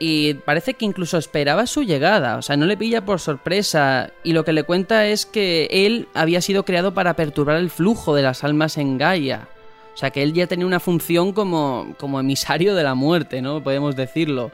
Y 0.01 0.35
parece 0.35 0.75
que 0.75 0.85
incluso 0.85 1.19
esperaba 1.19 1.67
su 1.67 1.83
llegada, 1.83 2.37
o 2.37 2.43
sea, 2.43 2.57
no 2.57 2.67
le 2.67 2.77
pilla 2.77 3.05
por 3.05 3.21
sorpresa. 3.21 4.11
Y 4.23 4.33
lo 4.33 4.45
que 4.45 4.53
le 4.53 4.63
cuenta 4.63 5.07
es 5.07 5.27
que 5.27 5.69
él 5.71 6.09
había 6.15 6.41
sido 6.41 6.65
creado 6.65 6.95
para 6.95 7.15
perturbar 7.15 7.57
el 7.57 7.71
flujo 7.71 8.15
de 8.15 8.23
las 8.23 8.45
almas 8.45 8.77
en 8.77 8.99
Gaia. 8.99 9.49
O 9.95 9.97
sea, 9.97 10.11
que 10.11 10.23
él 10.23 10.33
ya 10.33 10.47
tenía 10.47 10.67
una 10.67 10.79
función 10.79 11.33
como, 11.33 11.95
como 11.99 12.21
emisario 12.21 12.77
de 12.77 12.85
la 12.85 12.95
muerte, 12.95 13.43
¿no? 13.43 13.63
Podemos 13.63 13.97
decirlo. 13.97 14.53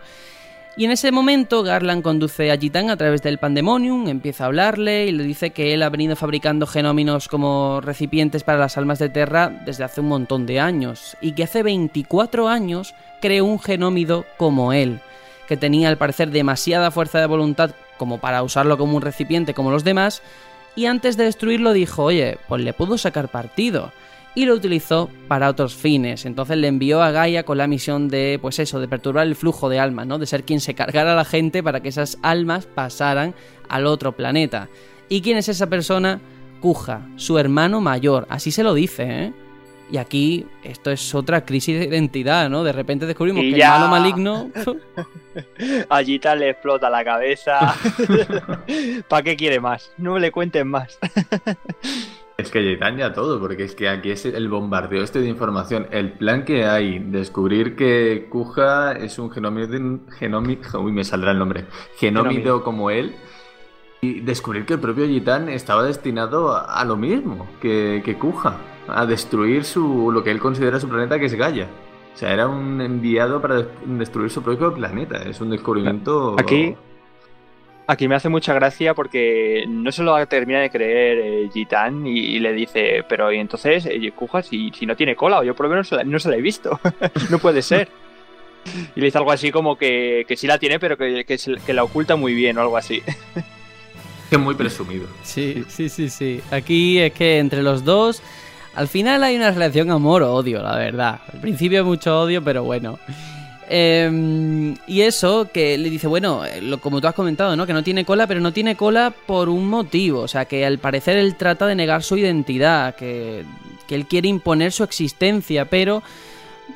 Y 0.76 0.84
en 0.84 0.90
ese 0.90 1.12
momento 1.12 1.62
Garland 1.62 2.02
conduce 2.02 2.50
a 2.50 2.56
Gitán 2.56 2.90
a 2.90 2.96
través 2.96 3.22
del 3.22 3.38
Pandemonium, 3.38 4.08
empieza 4.08 4.42
a 4.42 4.46
hablarle 4.48 5.06
y 5.06 5.12
le 5.12 5.22
dice 5.22 5.50
que 5.50 5.72
él 5.72 5.84
ha 5.84 5.88
venido 5.88 6.16
fabricando 6.16 6.66
genóminos 6.66 7.28
como 7.28 7.80
recipientes 7.80 8.42
para 8.42 8.58
las 8.58 8.76
almas 8.76 8.98
de 8.98 9.08
Terra 9.08 9.52
desde 9.64 9.84
hace 9.84 10.00
un 10.00 10.08
montón 10.08 10.46
de 10.46 10.58
años 10.58 11.16
y 11.20 11.32
que 11.32 11.44
hace 11.44 11.62
24 11.62 12.48
años 12.48 12.92
creó 13.20 13.44
un 13.44 13.60
genómido 13.60 14.24
como 14.36 14.72
él, 14.72 14.98
que 15.46 15.56
tenía 15.56 15.88
al 15.88 15.96
parecer 15.96 16.32
demasiada 16.32 16.90
fuerza 16.90 17.20
de 17.20 17.26
voluntad 17.26 17.70
como 17.96 18.18
para 18.18 18.42
usarlo 18.42 18.76
como 18.76 18.96
un 18.96 19.02
recipiente 19.02 19.54
como 19.54 19.70
los 19.70 19.84
demás 19.84 20.22
y 20.74 20.86
antes 20.86 21.16
de 21.16 21.22
destruirlo 21.22 21.72
dijo, 21.72 22.02
oye, 22.02 22.38
pues 22.48 22.62
le 22.62 22.72
puedo 22.72 22.98
sacar 22.98 23.28
partido 23.28 23.92
y 24.34 24.46
lo 24.46 24.54
utilizó 24.54 25.10
para 25.28 25.48
otros 25.48 25.74
fines. 25.74 26.26
Entonces 26.26 26.56
le 26.56 26.68
envió 26.68 27.02
a 27.02 27.10
Gaia 27.10 27.44
con 27.44 27.58
la 27.58 27.66
misión 27.66 28.08
de, 28.08 28.38
pues 28.40 28.58
eso, 28.58 28.80
de 28.80 28.88
perturbar 28.88 29.26
el 29.26 29.36
flujo 29.36 29.68
de 29.68 29.78
almas, 29.78 30.06
¿no? 30.06 30.18
De 30.18 30.26
ser 30.26 30.44
quien 30.44 30.60
se 30.60 30.74
cargara 30.74 31.12
a 31.12 31.16
la 31.16 31.24
gente 31.24 31.62
para 31.62 31.80
que 31.80 31.88
esas 31.88 32.18
almas 32.22 32.66
pasaran 32.66 33.34
al 33.68 33.86
otro 33.86 34.12
planeta. 34.12 34.68
¿Y 35.08 35.20
quién 35.20 35.36
es 35.36 35.48
esa 35.48 35.68
persona? 35.68 36.20
Kuja, 36.60 37.06
su 37.16 37.38
hermano 37.38 37.80
mayor, 37.80 38.26
así 38.30 38.50
se 38.50 38.64
lo 38.64 38.74
dice, 38.74 39.24
¿eh? 39.24 39.32
Y 39.90 39.98
aquí 39.98 40.46
esto 40.62 40.90
es 40.90 41.14
otra 41.14 41.44
crisis 41.44 41.78
de 41.78 41.84
identidad, 41.84 42.48
¿no? 42.48 42.64
De 42.64 42.72
repente 42.72 43.04
descubrimos 43.04 43.42
que 43.42 43.52
el 43.52 43.58
malo 43.58 43.88
maligno... 43.88 44.50
Allí 45.90 46.18
tal 46.18 46.38
le 46.40 46.50
explota 46.50 46.88
la 46.88 47.04
cabeza. 47.04 47.74
¿Para 49.08 49.22
qué 49.22 49.36
quiere 49.36 49.60
más? 49.60 49.92
No 49.98 50.18
le 50.18 50.32
cuenten 50.32 50.68
más. 50.68 50.98
Es 52.36 52.50
que 52.50 52.78
ya 52.78 53.12
todo, 53.12 53.38
porque 53.38 53.62
es 53.62 53.76
que 53.76 53.88
aquí 53.88 54.10
es 54.10 54.26
el 54.26 54.48
bombardeo 54.48 55.04
este 55.04 55.20
de 55.20 55.28
información. 55.28 55.86
El 55.92 56.12
plan 56.12 56.44
que 56.44 56.66
hay, 56.66 56.98
descubrir 56.98 57.76
que 57.76 58.26
Kuja 58.28 58.92
es 58.92 59.20
un 59.20 59.30
genómido, 59.30 60.00
genómido, 60.18 60.80
uy, 60.80 60.90
me 60.90 61.04
saldrá 61.04 61.30
el 61.30 61.38
nombre, 61.38 61.66
genómido 61.96 62.64
como 62.64 62.90
él, 62.90 63.14
y 64.00 64.20
descubrir 64.20 64.66
que 64.66 64.74
el 64.74 64.80
propio 64.80 65.06
Gitán 65.06 65.48
estaba 65.48 65.84
destinado 65.84 66.56
a, 66.56 66.84
lo 66.84 66.96
mismo 66.96 67.46
que, 67.60 68.02
que 68.04 68.18
Kuja, 68.18 68.56
a 68.88 69.06
destruir 69.06 69.64
su, 69.64 70.10
lo 70.10 70.24
que 70.24 70.32
él 70.32 70.40
considera 70.40 70.80
su 70.80 70.88
planeta, 70.88 71.20
que 71.20 71.26
es 71.26 71.34
Gaia. 71.34 71.68
O 72.14 72.16
sea, 72.16 72.32
era 72.32 72.48
un 72.48 72.80
enviado 72.80 73.40
para 73.40 73.66
destruir 73.86 74.30
su 74.30 74.42
propio 74.42 74.74
planeta. 74.74 75.18
Es 75.18 75.40
un 75.40 75.50
descubrimiento... 75.50 76.36
Aquí 76.38 76.76
Aquí 77.86 78.08
me 78.08 78.14
hace 78.14 78.30
mucha 78.30 78.54
gracia 78.54 78.94
porque 78.94 79.64
no 79.68 79.92
se 79.92 80.02
lo 80.02 80.26
termina 80.26 80.60
de 80.60 80.70
creer 80.70 81.18
eh, 81.18 81.50
Gitán 81.52 82.06
y, 82.06 82.38
le 82.38 82.54
dice, 82.54 83.04
pero 83.06 83.30
y 83.30 83.38
entonces, 83.38 83.84
eh, 83.84 84.10
Kuja, 84.12 84.42
si, 84.42 84.70
si, 84.70 84.86
no 84.86 84.96
tiene 84.96 85.14
cola, 85.14 85.40
o 85.40 85.44
yo 85.44 85.54
por 85.54 85.66
lo 85.66 85.70
menos 85.70 85.90
no 86.06 86.18
se 86.18 86.30
la 86.30 86.36
he 86.36 86.40
visto, 86.40 86.80
no 87.30 87.38
puede 87.38 87.60
ser. 87.60 87.88
Y 88.96 89.00
le 89.00 89.06
dice 89.06 89.18
algo 89.18 89.32
así 89.32 89.50
como 89.50 89.76
que, 89.76 90.24
que 90.26 90.36
sí 90.36 90.46
la 90.46 90.58
tiene, 90.58 90.78
pero 90.78 90.96
que, 90.96 91.26
que, 91.26 91.72
la 91.74 91.84
oculta 91.84 92.16
muy 92.16 92.34
bien 92.34 92.56
o 92.56 92.62
algo 92.62 92.76
así. 92.76 93.02
Que 94.30 94.38
muy 94.38 94.54
presumido. 94.54 95.06
Sí, 95.22 95.64
sí, 95.68 95.90
sí, 95.90 96.08
sí. 96.08 96.40
Aquí 96.50 96.98
es 96.98 97.12
que 97.12 97.38
entre 97.38 97.62
los 97.62 97.84
dos, 97.84 98.22
al 98.74 98.88
final 98.88 99.22
hay 99.22 99.36
una 99.36 99.50
relación 99.50 99.90
amor-odio, 99.90 100.62
la 100.62 100.76
verdad. 100.76 101.20
Al 101.30 101.40
principio 101.40 101.80
hay 101.80 101.84
mucho 101.84 102.22
odio, 102.22 102.42
pero 102.42 102.64
bueno. 102.64 102.98
Em, 103.68 104.74
y 104.86 105.02
eso, 105.02 105.48
que 105.52 105.78
le 105.78 105.90
dice, 105.90 106.06
bueno, 106.06 106.44
eh, 106.44 106.60
como 106.80 107.00
tú 107.00 107.06
has 107.06 107.14
comentado, 107.14 107.56
¿no? 107.56 107.66
Que 107.66 107.72
no 107.72 107.82
tiene 107.82 108.04
cola, 108.04 108.26
pero 108.26 108.40
no 108.40 108.52
tiene 108.52 108.76
cola 108.76 109.12
por 109.26 109.48
un 109.48 109.68
motivo. 109.68 110.20
O 110.20 110.28
sea, 110.28 110.44
que 110.44 110.64
al 110.64 110.78
parecer 110.78 111.16
él 111.16 111.36
trata 111.36 111.66
de 111.66 111.74
negar 111.74 112.02
su 112.02 112.16
identidad, 112.16 112.94
que, 112.94 113.44
que 113.86 113.94
él 113.94 114.06
quiere 114.06 114.28
imponer 114.28 114.72
su 114.72 114.84
existencia, 114.84 115.64
pero 115.66 116.02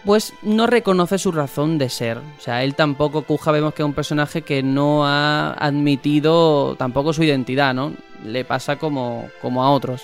pues 0.05 0.33
no 0.43 0.67
reconoce 0.67 1.19
su 1.19 1.33
razón 1.33 1.79
de 1.79 1.89
ser. 1.89 2.19
O 2.19 2.41
sea, 2.41 2.65
él 2.65 2.75
tampoco, 2.75 3.23
Kuja 3.23 3.53
vemos 3.53 3.75
que 3.75 3.83
es 3.83 3.87
un 3.87 3.95
personaje 3.95 4.43
que 4.43 4.63
no 4.63 5.07
ha 5.07 5.53
admitido 5.53 6.77
tampoco 6.77 7.13
su 7.13 7.23
identidad, 7.23 7.75
¿no? 7.75 7.93
Le 8.25 8.45
pasa 8.45 8.77
como, 8.77 9.29
como 9.41 9.65
a 9.65 9.71
otros. 9.71 10.03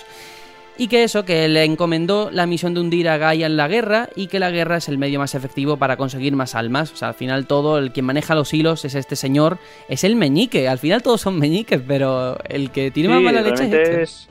Y 0.77 0.89
que 0.89 1.03
eso, 1.03 1.23
que 1.23 1.47
le 1.47 1.63
encomendó 1.63 2.29
la 2.31 2.45
misión 2.45 2.73
de 2.73 2.81
hundir 2.81 3.07
a 3.07 3.17
Gaia 3.17 3.45
en 3.45 3.55
la 3.55 3.69
guerra 3.69 4.09
y 4.13 4.27
que 4.27 4.39
la 4.39 4.51
guerra 4.51 4.77
es 4.77 4.89
el 4.89 4.97
medio 4.97 5.19
más 5.19 5.33
efectivo 5.33 5.77
para 5.77 5.95
conseguir 5.95 6.35
más 6.35 6.53
almas. 6.53 6.91
O 6.91 6.97
sea, 6.97 7.09
al 7.09 7.13
final 7.13 7.47
todo, 7.47 7.77
el 7.77 7.93
quien 7.93 8.05
maneja 8.05 8.35
los 8.35 8.53
hilos 8.53 8.83
es 8.83 8.93
este 8.93 9.15
señor, 9.15 9.57
es 9.87 10.03
el 10.03 10.17
meñique. 10.17 10.67
Al 10.67 10.79
final 10.79 11.01
todos 11.01 11.21
son 11.21 11.39
meñiques, 11.39 11.81
pero 11.87 12.37
el 12.43 12.71
que 12.71 12.91
tiene 12.91 13.07
más 13.07 13.21
mala 13.21 13.41
leche 13.41 13.63
es, 13.63 13.73
este. 13.73 14.01
es 14.03 14.29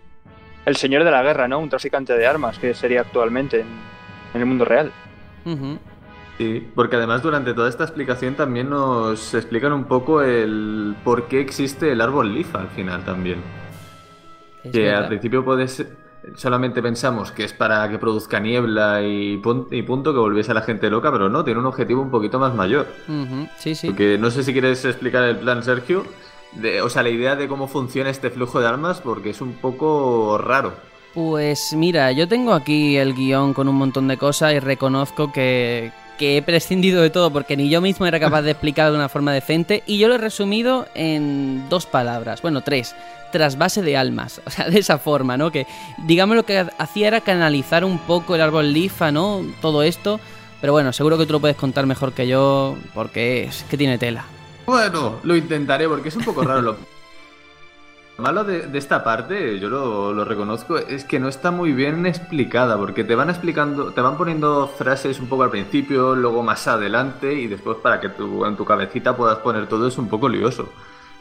el 0.66 0.76
señor 0.76 1.04
de 1.04 1.10
la 1.10 1.22
guerra, 1.22 1.48
¿no? 1.48 1.60
Un 1.60 1.70
traficante 1.70 2.12
de 2.12 2.26
armas, 2.26 2.58
que 2.58 2.74
sería 2.74 3.00
actualmente 3.00 3.60
en, 3.60 4.40
el 4.40 4.44
mundo 4.44 4.66
real. 4.66 4.92
Sí, 6.36 6.66
porque 6.74 6.96
además 6.96 7.22
durante 7.22 7.54
toda 7.54 7.70
esta 7.70 7.84
explicación 7.84 8.34
también 8.34 8.68
nos 8.68 9.32
explican 9.32 9.72
un 9.72 9.84
poco 9.84 10.20
el 10.20 10.94
por 11.04 11.28
qué 11.28 11.40
existe 11.40 11.90
el 11.92 12.02
árbol 12.02 12.34
lifa 12.34 12.60
al 12.60 12.68
final 12.68 13.02
también. 13.04 13.40
que 14.70 14.90
al 14.90 15.06
principio 15.08 15.42
puede 15.44 15.68
ser 15.68 16.03
solamente 16.36 16.82
pensamos 16.82 17.32
que 17.32 17.44
es 17.44 17.52
para 17.52 17.88
que 17.88 17.98
produzca 17.98 18.40
niebla 18.40 19.02
y, 19.02 19.40
y, 19.70 19.82
punto, 19.82 20.12
que 20.12 20.18
volviese 20.18 20.50
a 20.50 20.54
la 20.54 20.62
gente 20.62 20.90
loca, 20.90 21.12
pero 21.12 21.28
no, 21.28 21.44
tiene 21.44 21.60
un 21.60 21.66
objetivo 21.66 22.02
un 22.02 22.10
poquito 22.10 22.38
más 22.38 22.54
mayor. 22.54 22.86
Sí, 23.58 23.74
sí. 23.74 23.88
Porque 23.88 24.18
no 24.18 24.30
sé 24.30 24.42
si 24.42 24.52
quieres 24.52 24.84
explicar 24.84 25.24
el 25.24 25.36
plan, 25.36 25.62
Sergio, 25.62 26.04
de, 26.52 26.82
o 26.82 26.88
sea, 26.88 27.02
la 27.02 27.10
idea 27.10 27.36
de 27.36 27.48
cómo 27.48 27.68
funciona 27.68 28.10
este 28.10 28.30
flujo 28.30 28.60
de 28.60 28.66
armas, 28.66 29.00
porque 29.00 29.30
es 29.30 29.40
un 29.40 29.54
poco 29.54 30.38
raro. 30.38 30.72
Pues 31.14 31.72
mira, 31.76 32.10
yo 32.10 32.26
tengo 32.26 32.52
aquí 32.52 32.96
el 32.96 33.14
guion 33.14 33.54
con 33.54 33.68
un 33.68 33.76
montón 33.76 34.08
de 34.08 34.16
cosas 34.16 34.52
y 34.54 34.58
reconozco 34.58 35.30
que, 35.30 35.92
que 36.18 36.36
he 36.36 36.42
prescindido 36.42 37.02
de 37.02 37.10
todo 37.10 37.30
porque 37.30 37.56
ni 37.56 37.68
yo 37.68 37.80
mismo 37.80 38.06
era 38.06 38.20
capaz 38.20 38.42
de 38.42 38.52
explicar 38.52 38.90
de 38.90 38.96
una 38.96 39.08
forma 39.08 39.32
decente 39.32 39.82
y 39.86 39.98
yo 39.98 40.08
lo 40.08 40.14
he 40.14 40.18
resumido 40.18 40.86
en 40.94 41.68
dos 41.68 41.86
palabras, 41.86 42.42
bueno, 42.42 42.62
tres 42.62 42.94
trasvase 43.34 43.82
de 43.82 43.96
almas. 43.96 44.40
O 44.46 44.50
sea, 44.50 44.70
de 44.70 44.78
esa 44.78 44.98
forma, 44.98 45.36
¿no? 45.36 45.50
Que 45.50 45.66
digamos 46.06 46.36
lo 46.36 46.44
que 46.44 46.64
hacía 46.78 47.08
era 47.08 47.20
canalizar 47.20 47.84
un 47.84 47.98
poco 47.98 48.36
el 48.36 48.40
árbol 48.40 48.72
lifa, 48.72 49.10
¿no? 49.10 49.44
Todo 49.60 49.82
esto. 49.82 50.20
Pero 50.60 50.72
bueno, 50.72 50.92
seguro 50.92 51.18
que 51.18 51.26
tú 51.26 51.32
lo 51.32 51.40
puedes 51.40 51.56
contar 51.56 51.86
mejor 51.86 52.12
que 52.12 52.28
yo 52.28 52.76
porque 52.94 53.44
es 53.44 53.64
que 53.64 53.76
tiene 53.76 53.98
tela. 53.98 54.24
Bueno, 54.66 55.18
lo 55.24 55.34
intentaré 55.34 55.88
porque 55.88 56.08
es 56.10 56.16
un 56.16 56.24
poco 56.24 56.42
raro 56.42 56.62
lo... 56.62 56.76
malo 58.18 58.44
de, 58.44 58.68
esta 58.78 59.02
parte, 59.02 59.58
yo 59.58 59.68
lo, 59.68 60.24
reconozco, 60.24 60.78
es 60.78 61.04
que 61.04 61.18
no 61.18 61.28
está 61.28 61.50
muy 61.50 61.72
bien 61.72 62.06
explicada, 62.06 62.76
porque 62.76 63.04
te 63.04 63.14
van 63.14 63.30
explicando, 63.30 63.92
te 63.92 64.00
van 64.00 64.16
poniendo 64.16 64.68
frases 64.68 65.18
un 65.20 65.28
poco 65.28 65.42
al 65.42 65.50
principio, 65.50 66.14
luego 66.14 66.42
más 66.42 66.66
adelante, 66.68 67.34
y 67.34 67.46
después 67.46 67.78
para 67.78 68.00
que 68.00 68.08
tú 68.08 68.44
en 68.46 68.56
tu 68.56 68.64
cabecita 68.64 69.16
puedas 69.16 69.38
poner 69.38 69.66
todo 69.68 69.88
es 69.88 69.98
un 69.98 70.08
poco 70.08 70.28
lioso. 70.28 70.68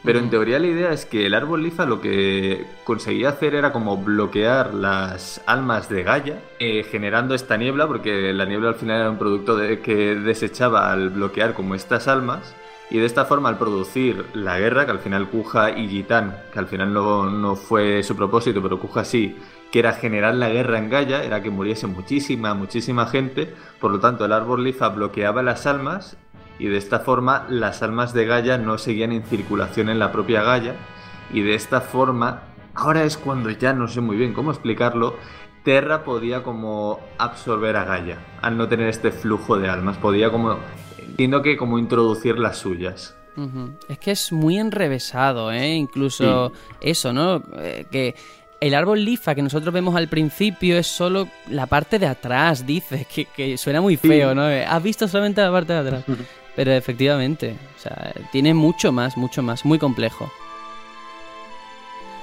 Pero 0.04 0.18
en 0.18 0.28
teoría 0.28 0.58
la 0.58 0.66
idea 0.66 0.92
es 0.92 1.06
que 1.06 1.24
el 1.24 1.32
árbol 1.32 1.62
lifa 1.62 1.86
lo 1.86 2.02
que 2.02 2.66
conseguía 2.84 3.30
hacer 3.30 3.54
era 3.54 3.72
como 3.72 3.96
bloquear 3.96 4.74
las 4.74 5.40
almas 5.46 5.88
de 5.88 6.02
Gaia, 6.02 6.40
eh, 6.58 6.84
generando 6.84 7.34
esta 7.34 7.56
niebla, 7.56 7.86
porque 7.86 8.34
la 8.34 8.44
niebla 8.44 8.68
al 8.68 8.74
final 8.74 9.00
era 9.00 9.10
un 9.10 9.16
producto 9.16 9.56
de, 9.56 9.80
que 9.80 10.14
desechaba 10.14 10.92
al 10.92 11.08
bloquear 11.08 11.54
como 11.54 11.74
estas 11.74 12.06
almas. 12.06 12.54
Y 12.90 12.98
de 12.98 13.06
esta 13.06 13.24
forma, 13.24 13.48
al 13.48 13.58
producir 13.58 14.26
la 14.34 14.58
guerra, 14.58 14.84
que 14.84 14.92
al 14.92 14.98
final 14.98 15.28
Kuja 15.28 15.70
y 15.70 15.88
Gitán, 15.88 16.36
que 16.52 16.58
al 16.58 16.66
final 16.66 16.92
no, 16.92 17.30
no 17.30 17.56
fue 17.56 18.02
su 18.02 18.14
propósito, 18.14 18.62
pero 18.62 18.78
Kuja 18.78 19.04
sí, 19.04 19.36
que 19.72 19.78
era 19.78 19.94
generar 19.94 20.34
la 20.34 20.50
guerra 20.50 20.78
en 20.78 20.90
Gaia, 20.90 21.24
era 21.24 21.42
que 21.42 21.50
muriese 21.50 21.86
muchísima, 21.86 22.54
muchísima 22.54 23.06
gente. 23.06 23.52
Por 23.80 23.90
lo 23.90 24.00
tanto, 24.00 24.24
el 24.24 24.32
árbol 24.32 24.62
lifa 24.62 24.88
bloqueaba 24.90 25.42
las 25.42 25.66
almas 25.66 26.16
y 26.58 26.66
de 26.66 26.76
esta 26.76 27.00
forma 27.00 27.46
las 27.48 27.82
almas 27.82 28.14
de 28.14 28.26
Gaia 28.26 28.58
no 28.58 28.78
seguían 28.78 29.12
en 29.12 29.24
circulación 29.24 29.88
en 29.88 29.98
la 29.98 30.12
propia 30.12 30.42
Gaia 30.42 30.76
y 31.32 31.42
de 31.42 31.54
esta 31.54 31.80
forma, 31.80 32.42
ahora 32.74 33.04
es 33.04 33.16
cuando 33.16 33.50
ya 33.50 33.72
no 33.72 33.88
sé 33.88 34.00
muy 34.00 34.16
bien 34.16 34.32
cómo 34.32 34.50
explicarlo, 34.50 35.16
Terra 35.64 36.04
podía 36.04 36.42
como 36.42 37.00
absorber 37.18 37.76
a 37.76 37.84
Gaia 37.84 38.18
al 38.42 38.56
no 38.56 38.68
tener 38.68 38.88
este 38.88 39.10
flujo 39.10 39.58
de 39.58 39.68
almas, 39.68 39.96
podía 39.96 40.30
como 40.30 40.58
tiene 41.16 41.42
que 41.42 41.56
como 41.56 41.78
introducir 41.78 42.38
las 42.38 42.58
suyas. 42.58 43.14
Es 43.88 43.98
que 43.98 44.12
es 44.12 44.30
muy 44.30 44.58
enrevesado, 44.58 45.50
¿eh? 45.50 45.74
Incluso 45.74 46.52
eso, 46.80 47.12
¿no? 47.12 47.42
Eh, 47.58 47.84
que 47.90 48.14
el 48.60 48.74
árbol 48.74 49.04
lifa 49.04 49.34
que 49.34 49.42
nosotros 49.42 49.74
vemos 49.74 49.96
al 49.96 50.08
principio 50.08 50.78
es 50.78 50.86
solo 50.86 51.28
la 51.48 51.66
parte 51.66 51.98
de 51.98 52.06
atrás, 52.06 52.64
dice, 52.64 53.06
que, 53.34 53.58
suena 53.58 53.80
muy 53.80 53.96
feo, 53.96 54.34
¿no? 54.34 54.42
Has 54.44 54.82
visto 54.82 55.08
solamente 55.08 55.40
la 55.40 55.50
parte 55.50 55.72
de 55.72 55.78
atrás. 55.80 56.04
Pero 56.56 56.72
efectivamente, 56.72 57.56
o 57.76 57.80
sea, 57.80 58.12
tiene 58.30 58.54
mucho 58.54 58.92
más, 58.92 59.16
mucho 59.16 59.42
más, 59.42 59.64
muy 59.64 59.78
complejo. 59.78 60.30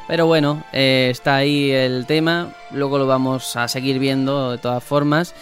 Pero 0.08 0.26
bueno, 0.26 0.64
eh, 0.72 1.10
está 1.12 1.36
ahí 1.36 1.72
el 1.72 2.06
tema, 2.06 2.54
luego 2.72 2.98
lo 2.98 3.08
vamos 3.08 3.56
a 3.56 3.68
seguir 3.68 4.00
viendo 4.00 4.52
de 4.52 4.58
todas 4.58 4.84
formas. 4.84 5.36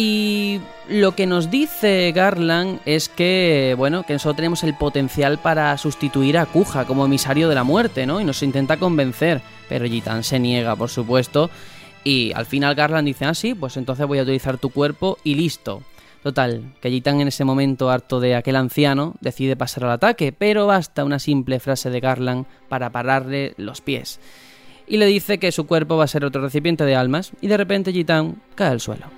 Y 0.00 0.60
lo 0.88 1.16
que 1.16 1.26
nos 1.26 1.50
dice 1.50 2.12
Garland 2.14 2.78
es 2.86 3.08
que, 3.08 3.74
bueno, 3.76 4.04
que 4.04 4.12
nosotros 4.12 4.36
tenemos 4.36 4.62
el 4.62 4.74
potencial 4.74 5.38
para 5.38 5.76
sustituir 5.76 6.38
a 6.38 6.46
Kuja 6.46 6.84
como 6.84 7.04
emisario 7.04 7.48
de 7.48 7.56
la 7.56 7.64
muerte, 7.64 8.06
¿no? 8.06 8.20
Y 8.20 8.24
nos 8.24 8.44
intenta 8.44 8.76
convencer, 8.76 9.42
pero 9.68 9.86
Gitan 9.86 10.22
se 10.22 10.38
niega, 10.38 10.76
por 10.76 10.88
supuesto. 10.88 11.50
Y 12.04 12.30
al 12.36 12.46
final 12.46 12.76
Garland 12.76 13.08
dice, 13.08 13.24
ah, 13.24 13.34
sí, 13.34 13.56
pues 13.56 13.76
entonces 13.76 14.06
voy 14.06 14.20
a 14.20 14.22
utilizar 14.22 14.56
tu 14.56 14.70
cuerpo 14.70 15.18
y 15.24 15.34
listo. 15.34 15.82
Total, 16.22 16.62
que 16.80 16.90
Gitan 16.90 17.20
en 17.20 17.26
ese 17.26 17.42
momento, 17.42 17.90
harto 17.90 18.20
de 18.20 18.36
aquel 18.36 18.54
anciano, 18.54 19.16
decide 19.20 19.56
pasar 19.56 19.82
al 19.82 19.90
ataque, 19.90 20.30
pero 20.30 20.68
basta 20.68 21.02
una 21.02 21.18
simple 21.18 21.58
frase 21.58 21.90
de 21.90 21.98
Garland 21.98 22.46
para 22.68 22.90
pararle 22.90 23.54
los 23.56 23.80
pies. 23.80 24.20
Y 24.86 24.98
le 24.98 25.06
dice 25.06 25.38
que 25.38 25.50
su 25.50 25.66
cuerpo 25.66 25.96
va 25.96 26.04
a 26.04 26.06
ser 26.06 26.24
otro 26.24 26.40
recipiente 26.40 26.84
de 26.84 26.94
almas, 26.94 27.32
y 27.40 27.48
de 27.48 27.56
repente 27.56 27.92
Gitan 27.92 28.40
cae 28.54 28.68
al 28.68 28.80
suelo. 28.80 29.17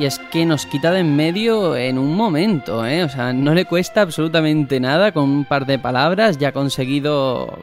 Y 0.00 0.06
es 0.06 0.18
que 0.18 0.46
nos 0.46 0.64
quita 0.64 0.92
de 0.92 1.00
en 1.00 1.14
medio 1.14 1.76
en 1.76 1.98
un 1.98 2.16
momento, 2.16 2.86
¿eh? 2.86 3.04
O 3.04 3.08
sea, 3.10 3.34
no 3.34 3.52
le 3.52 3.66
cuesta 3.66 4.00
absolutamente 4.00 4.80
nada, 4.80 5.12
con 5.12 5.24
un 5.24 5.44
par 5.44 5.66
de 5.66 5.78
palabras 5.78 6.38
ya 6.38 6.48
ha 6.48 6.52
conseguido 6.52 7.58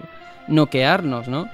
noquearnos, 0.48 1.28
¿no? 1.28 1.50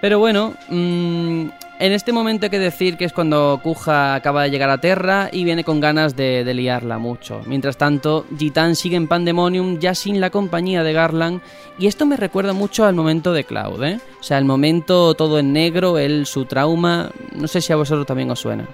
Pero 0.00 0.18
bueno, 0.18 0.54
mm, 0.70 1.48
en 1.78 1.92
este 1.92 2.12
momento 2.12 2.46
hay 2.46 2.50
que 2.50 2.58
decir 2.58 2.96
que 2.96 3.04
es 3.04 3.12
cuando 3.12 3.60
Kuja 3.62 4.14
acaba 4.14 4.44
de 4.44 4.50
llegar 4.50 4.70
a 4.70 4.78
Terra 4.78 5.28
y 5.30 5.44
viene 5.44 5.62
con 5.62 5.78
ganas 5.78 6.16
de, 6.16 6.42
de 6.42 6.54
liarla 6.54 6.96
mucho. 6.96 7.42
Mientras 7.44 7.76
tanto, 7.76 8.24
Gitan 8.38 8.76
sigue 8.76 8.96
en 8.96 9.08
Pandemonium 9.08 9.78
ya 9.78 9.94
sin 9.94 10.22
la 10.22 10.30
compañía 10.30 10.82
de 10.82 10.94
Garland 10.94 11.42
y 11.78 11.86
esto 11.86 12.06
me 12.06 12.16
recuerda 12.16 12.54
mucho 12.54 12.86
al 12.86 12.94
momento 12.94 13.34
de 13.34 13.44
Cloud, 13.44 13.84
¿eh? 13.84 14.00
O 14.18 14.22
sea, 14.22 14.38
el 14.38 14.46
momento 14.46 15.12
todo 15.12 15.38
en 15.38 15.52
negro, 15.52 15.98
él, 15.98 16.24
su 16.24 16.46
trauma, 16.46 17.10
no 17.34 17.46
sé 17.46 17.60
si 17.60 17.74
a 17.74 17.76
vosotros 17.76 18.06
también 18.06 18.30
os 18.30 18.40
suena. 18.40 18.66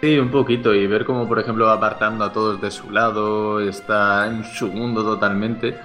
Sí, 0.00 0.16
un 0.16 0.30
poquito, 0.30 0.72
y 0.74 0.86
ver 0.86 1.04
cómo, 1.04 1.26
por 1.26 1.40
ejemplo, 1.40 1.66
va 1.66 1.72
apartando 1.72 2.24
a 2.24 2.32
todos 2.32 2.60
de 2.60 2.70
su 2.70 2.90
lado, 2.90 3.58
está 3.58 4.28
en 4.28 4.44
su 4.44 4.68
mundo 4.68 5.02
totalmente. 5.02 5.76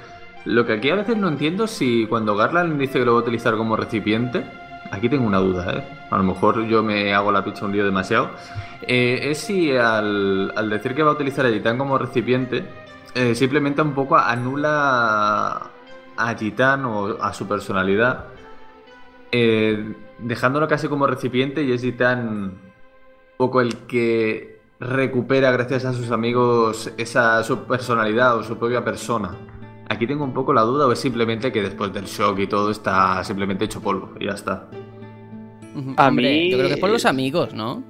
Lo 0.46 0.68
que 0.68 0.74
aquí 0.74 0.92
a 0.92 0.96
veces 0.96 1.18
no 1.18 1.30
entiendo 1.30 1.66
si 1.66 2.06
cuando 2.06 2.36
Garland 2.36 2.80
dice 2.80 3.00
que 3.00 3.06
lo 3.06 3.14
va 3.14 3.20
a 3.20 3.24
utilizar 3.24 3.58
como 3.58 3.76
recipiente, 3.76 4.44
aquí 4.92 5.10
tengo 5.10 5.26
una 5.26 5.40
duda, 5.40 5.74
¿eh? 5.74 5.84
a 6.12 6.18
lo 6.18 6.24
mejor 6.24 6.64
yo 6.68 6.84
me 6.84 7.12
hago 7.12 7.32
la 7.32 7.44
picha 7.44 7.66
un 7.66 7.72
lío 7.72 7.84
demasiado, 7.86 8.30
eh, 8.84 9.32
es 9.32 9.40
si 9.40 9.76
al, 9.76 10.54
decir 10.70 10.94
que 10.94 11.02
va 11.02 11.12
a 11.12 11.14
utilizar 11.14 11.48
a 11.48 11.50
Gitan 11.50 11.80
como 11.80 11.98
recipiente, 11.98 12.66
eh, 13.16 13.34
simplemente 13.34 13.82
un 13.82 13.94
poco 13.94 14.16
anula 14.16 15.72
a 16.18 16.36
Gitan 16.38 16.86
o 16.86 17.18
a 17.20 17.34
su 17.34 17.48
personalidad, 17.48 18.26
eh, 19.32 19.96
dejándolo 20.20 20.68
casi 20.68 20.88
como 20.88 21.08
recipiente 21.08 21.64
y 21.64 21.72
es 21.72 21.82
Gitan 21.82 22.73
poco 23.44 23.60
el 23.60 23.76
que 23.88 24.60
recupera 24.80 25.52
gracias 25.52 25.84
a 25.84 25.92
sus 25.92 26.12
amigos 26.12 26.90
esa 26.98 27.44
su 27.44 27.66
personalidad 27.66 28.38
o 28.38 28.44
su 28.44 28.58
propia 28.58 28.86
persona. 28.86 29.36
Aquí 29.90 30.08
tengo 30.08 30.24
un 30.24 30.34
poco 30.34 30.54
la 30.54 30.62
duda 30.62 30.88
o 30.88 30.94
es 30.94 31.00
simplemente 31.00 31.52
que 31.52 31.62
después 31.62 31.92
del 31.92 32.06
shock 32.06 32.40
y 32.40 32.48
todo 32.48 32.72
está 32.72 33.22
simplemente 33.26 33.66
hecho 33.66 33.82
polvo 33.82 34.14
y 34.18 34.28
ya 34.28 34.32
está. 34.32 34.70
A 35.98 36.10
mí 36.10 36.52
yo 36.52 36.58
creo 36.58 36.70
que 36.70 36.76
es 36.76 36.80
por 36.80 36.90
los 36.90 37.06
amigos, 37.06 37.54
¿no? 37.54 37.84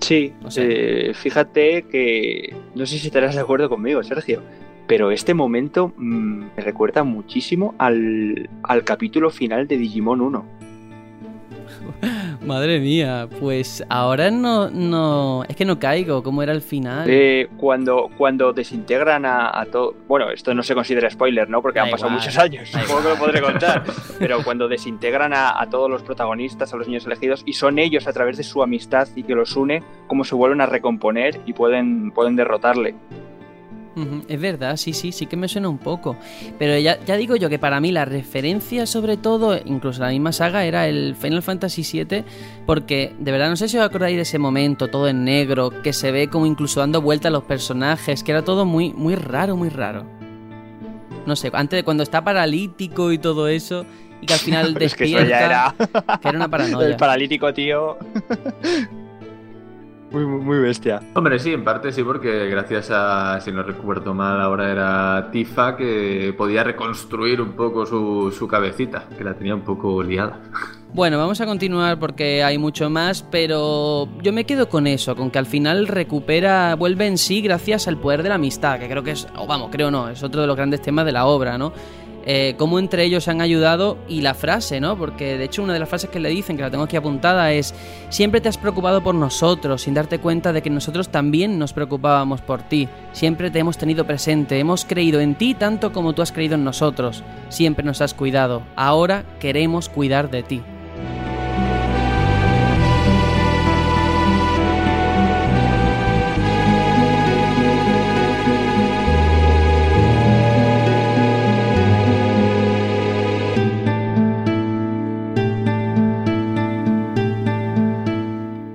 Sí, 0.00 0.32
eh, 0.56 1.12
fíjate 1.14 1.84
que 1.84 2.56
no 2.74 2.86
sé 2.86 2.98
si 2.98 3.06
estarás 3.06 3.36
de 3.36 3.40
acuerdo 3.40 3.68
conmigo, 3.68 4.02
Sergio, 4.02 4.42
pero 4.88 5.12
este 5.12 5.32
momento 5.32 5.92
mm, 5.96 6.44
me 6.56 6.62
recuerda 6.62 7.04
muchísimo 7.04 7.76
al, 7.78 8.50
al 8.64 8.82
capítulo 8.82 9.30
final 9.30 9.68
de 9.68 9.76
Digimon 9.76 10.20
1. 10.20 10.61
Madre 12.46 12.80
mía, 12.80 13.28
pues 13.40 13.84
ahora 13.88 14.30
no, 14.30 14.70
no, 14.70 15.44
es 15.48 15.56
que 15.56 15.64
no 15.64 15.78
caigo, 15.78 16.22
¿cómo 16.22 16.42
era 16.42 16.52
el 16.52 16.60
final? 16.60 17.08
Eh, 17.08 17.48
cuando, 17.56 18.10
cuando 18.16 18.52
desintegran 18.52 19.24
a, 19.24 19.60
a 19.60 19.66
todo, 19.66 19.94
bueno, 20.08 20.30
esto 20.30 20.54
no 20.54 20.62
se 20.62 20.74
considera 20.74 21.08
spoiler, 21.10 21.48
¿no? 21.48 21.62
Porque 21.62 21.80
han 21.80 21.90
pasado 21.90 22.10
muchos 22.10 22.36
años, 22.38 22.68
supongo 22.68 23.02
que 23.02 23.08
lo 23.08 23.16
podré 23.16 23.40
contar, 23.40 23.84
pero 24.18 24.42
cuando 24.42 24.68
desintegran 24.68 25.32
a, 25.32 25.60
a, 25.60 25.70
todos 25.70 25.90
los 25.90 26.02
protagonistas, 26.02 26.72
a 26.72 26.76
los 26.76 26.88
niños 26.88 27.06
elegidos, 27.06 27.42
y 27.46 27.52
son 27.52 27.78
ellos 27.78 28.06
a 28.06 28.12
través 28.12 28.36
de 28.36 28.42
su 28.42 28.62
amistad 28.62 29.08
y 29.14 29.22
que 29.22 29.34
los 29.34 29.56
une, 29.56 29.82
como 30.06 30.24
se 30.24 30.34
vuelven 30.34 30.60
a 30.60 30.66
recomponer 30.66 31.40
y 31.46 31.52
pueden, 31.52 32.10
pueden 32.10 32.36
derrotarle. 32.36 32.94
Es 34.28 34.40
verdad, 34.40 34.76
sí, 34.76 34.92
sí, 34.92 35.12
sí 35.12 35.26
que 35.26 35.36
me 35.36 35.48
suena 35.48 35.68
un 35.68 35.78
poco. 35.78 36.16
Pero 36.58 36.78
ya, 36.78 36.98
ya, 37.04 37.16
digo 37.16 37.36
yo 37.36 37.48
que 37.48 37.58
para 37.58 37.80
mí 37.80 37.92
la 37.92 38.04
referencia, 38.04 38.86
sobre 38.86 39.16
todo, 39.16 39.58
incluso 39.64 40.00
la 40.00 40.08
misma 40.08 40.32
saga, 40.32 40.64
era 40.64 40.86
el 40.88 41.14
Final 41.14 41.42
Fantasy 41.42 41.82
VII, 41.82 42.24
porque 42.66 43.14
de 43.18 43.32
verdad 43.32 43.50
no 43.50 43.56
sé 43.56 43.68
si 43.68 43.76
os 43.76 43.84
acordáis 43.84 44.16
de 44.16 44.22
ese 44.22 44.38
momento, 44.38 44.88
todo 44.88 45.08
en 45.08 45.24
negro, 45.24 45.70
que 45.82 45.92
se 45.92 46.10
ve 46.10 46.28
como 46.28 46.46
incluso 46.46 46.80
dando 46.80 47.02
vuelta 47.02 47.28
a 47.28 47.30
los 47.30 47.44
personajes, 47.44 48.22
que 48.22 48.32
era 48.32 48.42
todo 48.42 48.64
muy, 48.64 48.92
muy 48.92 49.14
raro, 49.14 49.56
muy 49.56 49.68
raro. 49.68 50.04
No 51.26 51.36
sé, 51.36 51.50
antes 51.52 51.78
de 51.78 51.84
cuando 51.84 52.02
está 52.02 52.24
paralítico 52.24 53.12
y 53.12 53.18
todo 53.18 53.48
eso, 53.48 53.84
y 54.20 54.26
que 54.26 54.32
al 54.32 54.40
final 54.40 54.74
despierta. 54.78 55.26
que, 55.26 55.44
era... 55.44 55.74
que 56.20 56.28
era 56.28 56.36
una 56.38 56.48
paranoia. 56.50 56.88
El 56.88 56.96
paralítico, 56.96 57.52
tío. 57.52 57.98
Muy, 60.12 60.26
muy 60.26 60.58
bestia. 60.58 61.00
Hombre, 61.14 61.38
sí, 61.38 61.52
en 61.52 61.64
parte 61.64 61.90
sí, 61.90 62.02
porque 62.02 62.48
gracias 62.48 62.90
a, 62.90 63.40
si 63.40 63.50
no 63.50 63.62
recuerdo 63.62 64.12
mal, 64.12 64.40
ahora 64.40 64.70
era 64.70 65.30
Tifa 65.32 65.76
que 65.76 66.34
podía 66.36 66.62
reconstruir 66.64 67.40
un 67.40 67.52
poco 67.52 67.86
su, 67.86 68.30
su 68.36 68.46
cabecita, 68.46 69.06
que 69.16 69.24
la 69.24 69.34
tenía 69.34 69.54
un 69.54 69.62
poco 69.62 70.02
liada. 70.02 70.40
Bueno, 70.94 71.16
vamos 71.16 71.40
a 71.40 71.46
continuar 71.46 71.98
porque 71.98 72.44
hay 72.44 72.58
mucho 72.58 72.90
más, 72.90 73.22
pero 73.22 74.08
yo 74.20 74.30
me 74.30 74.44
quedo 74.44 74.68
con 74.68 74.86
eso, 74.86 75.16
con 75.16 75.30
que 75.30 75.38
al 75.38 75.46
final 75.46 75.88
recupera, 75.88 76.74
vuelve 76.74 77.06
en 77.06 77.16
sí 77.16 77.40
gracias 77.40 77.88
al 77.88 77.96
poder 77.96 78.22
de 78.22 78.28
la 78.28 78.34
amistad, 78.34 78.78
que 78.78 78.90
creo 78.90 79.02
que 79.02 79.12
es, 79.12 79.26
o 79.38 79.46
vamos, 79.46 79.70
creo 79.72 79.90
no, 79.90 80.10
es 80.10 80.22
otro 80.22 80.42
de 80.42 80.46
los 80.46 80.54
grandes 80.54 80.82
temas 80.82 81.06
de 81.06 81.12
la 81.12 81.24
obra, 81.24 81.56
¿no? 81.56 81.72
Eh, 82.24 82.54
cómo 82.58 82.78
entre 82.78 83.04
ellos 83.04 83.28
han 83.28 83.40
ayudado 83.40 83.98
y 84.08 84.20
la 84.20 84.34
frase, 84.34 84.80
¿no? 84.80 84.96
Porque 84.96 85.38
de 85.38 85.44
hecho 85.44 85.62
una 85.62 85.72
de 85.72 85.78
las 85.78 85.88
frases 85.88 86.10
que 86.10 86.20
le 86.20 86.28
dicen, 86.28 86.56
que 86.56 86.62
la 86.62 86.70
tengo 86.70 86.84
aquí 86.84 86.96
apuntada, 86.96 87.52
es, 87.52 87.74
siempre 88.08 88.40
te 88.40 88.48
has 88.48 88.58
preocupado 88.58 89.02
por 89.02 89.14
nosotros, 89.14 89.82
sin 89.82 89.94
darte 89.94 90.18
cuenta 90.18 90.52
de 90.52 90.62
que 90.62 90.70
nosotros 90.70 91.08
también 91.08 91.58
nos 91.58 91.72
preocupábamos 91.72 92.40
por 92.40 92.62
ti, 92.62 92.88
siempre 93.12 93.50
te 93.50 93.58
hemos 93.58 93.78
tenido 93.78 94.06
presente, 94.06 94.58
hemos 94.58 94.84
creído 94.84 95.20
en 95.20 95.34
ti 95.34 95.54
tanto 95.54 95.92
como 95.92 96.12
tú 96.12 96.22
has 96.22 96.32
creído 96.32 96.54
en 96.54 96.64
nosotros, 96.64 97.22
siempre 97.48 97.84
nos 97.84 98.00
has 98.00 98.14
cuidado, 98.14 98.62
ahora 98.76 99.24
queremos 99.40 99.88
cuidar 99.88 100.30
de 100.30 100.42
ti. 100.42 100.62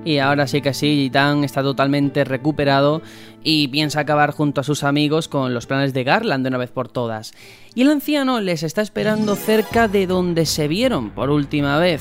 Y 0.08 0.20
ahora 0.20 0.46
sí 0.46 0.62
que 0.62 0.72
sí, 0.72 1.02
Gitan 1.02 1.44
está 1.44 1.62
totalmente 1.62 2.24
recuperado 2.24 3.02
y 3.44 3.68
piensa 3.68 4.00
acabar 4.00 4.30
junto 4.30 4.62
a 4.62 4.64
sus 4.64 4.82
amigos 4.82 5.28
con 5.28 5.52
los 5.52 5.66
planes 5.66 5.92
de 5.92 6.02
Garland 6.02 6.46
de 6.46 6.48
una 6.48 6.56
vez 6.56 6.70
por 6.70 6.88
todas. 6.88 7.34
Y 7.74 7.82
el 7.82 7.90
anciano 7.90 8.40
les 8.40 8.62
está 8.62 8.80
esperando 8.80 9.36
cerca 9.36 9.86
de 9.86 10.06
donde 10.06 10.46
se 10.46 10.66
vieron 10.66 11.10
por 11.10 11.28
última 11.28 11.78
vez. 11.78 12.00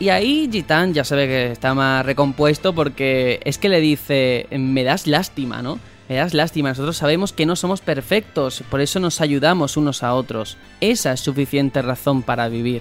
Y 0.00 0.08
ahí 0.08 0.48
Gitan 0.50 0.94
ya 0.94 1.04
sabe 1.04 1.26
que 1.26 1.52
está 1.52 1.74
más 1.74 2.06
recompuesto 2.06 2.74
porque 2.74 3.40
es 3.44 3.58
que 3.58 3.68
le 3.68 3.80
dice, 3.80 4.46
me 4.50 4.82
das 4.82 5.06
lástima, 5.06 5.60
¿no? 5.60 5.78
Me 6.08 6.16
das 6.16 6.32
lástima, 6.32 6.70
nosotros 6.70 6.96
sabemos 6.96 7.34
que 7.34 7.44
no 7.44 7.56
somos 7.56 7.82
perfectos, 7.82 8.64
por 8.70 8.80
eso 8.80 9.00
nos 9.00 9.20
ayudamos 9.20 9.76
unos 9.76 10.02
a 10.02 10.14
otros. 10.14 10.56
Esa 10.80 11.12
es 11.12 11.20
suficiente 11.20 11.82
razón 11.82 12.22
para 12.22 12.48
vivir. 12.48 12.80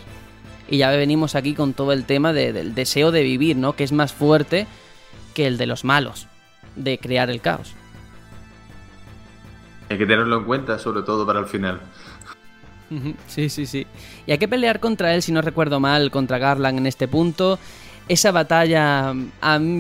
Y 0.72 0.78
ya 0.78 0.90
venimos 0.90 1.36
aquí 1.36 1.54
con 1.54 1.74
todo 1.74 1.92
el 1.92 2.06
tema 2.06 2.34
del 2.34 2.74
deseo 2.74 3.12
de 3.12 3.22
vivir, 3.22 3.58
¿no? 3.58 3.74
Que 3.74 3.84
es 3.84 3.92
más 3.92 4.14
fuerte 4.14 4.66
que 5.36 5.46
el 5.46 5.58
de 5.60 5.68
los 5.68 5.84
malos. 5.84 6.28
de 6.76 6.98
crear 6.98 7.30
el 7.30 7.42
caos. 7.42 7.74
Hay 9.90 9.98
que 9.98 10.06
tenerlo 10.06 10.38
en 10.38 10.46
cuenta, 10.46 10.80
sobre 10.80 11.04
todo 11.04 11.26
para 11.26 11.40
el 11.40 11.46
final. 11.48 11.82
Sí, 13.28 13.50
sí, 13.50 13.66
sí. 13.66 13.86
Y 14.26 14.32
hay 14.32 14.38
que 14.38 14.48
pelear 14.48 14.80
contra 14.80 15.14
él, 15.14 15.22
si 15.22 15.34
no 15.34 15.42
recuerdo 15.42 15.82
mal, 15.82 16.12
contra 16.12 16.38
Garland 16.38 16.80
en 16.80 16.88
este 16.88 17.10
punto. 17.10 17.60
Esa 18.08 18.32
batalla, 18.32 19.14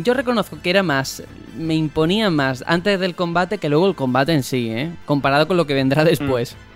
yo 0.03 0.13
reconozco 0.13 0.57
que 0.61 0.69
era 0.69 0.83
más, 0.83 1.23
me 1.57 1.75
imponía 1.75 2.29
más 2.29 2.63
antes 2.67 2.99
del 2.99 3.15
combate 3.15 3.57
que 3.57 3.69
luego 3.69 3.87
el 3.87 3.95
combate 3.95 4.33
en 4.33 4.43
sí, 4.43 4.69
¿eh? 4.69 4.91
comparado 5.05 5.47
con 5.47 5.57
lo 5.57 5.65
que 5.65 5.73
vendrá 5.73 6.03
después. 6.03 6.55
Mm. 6.55 6.70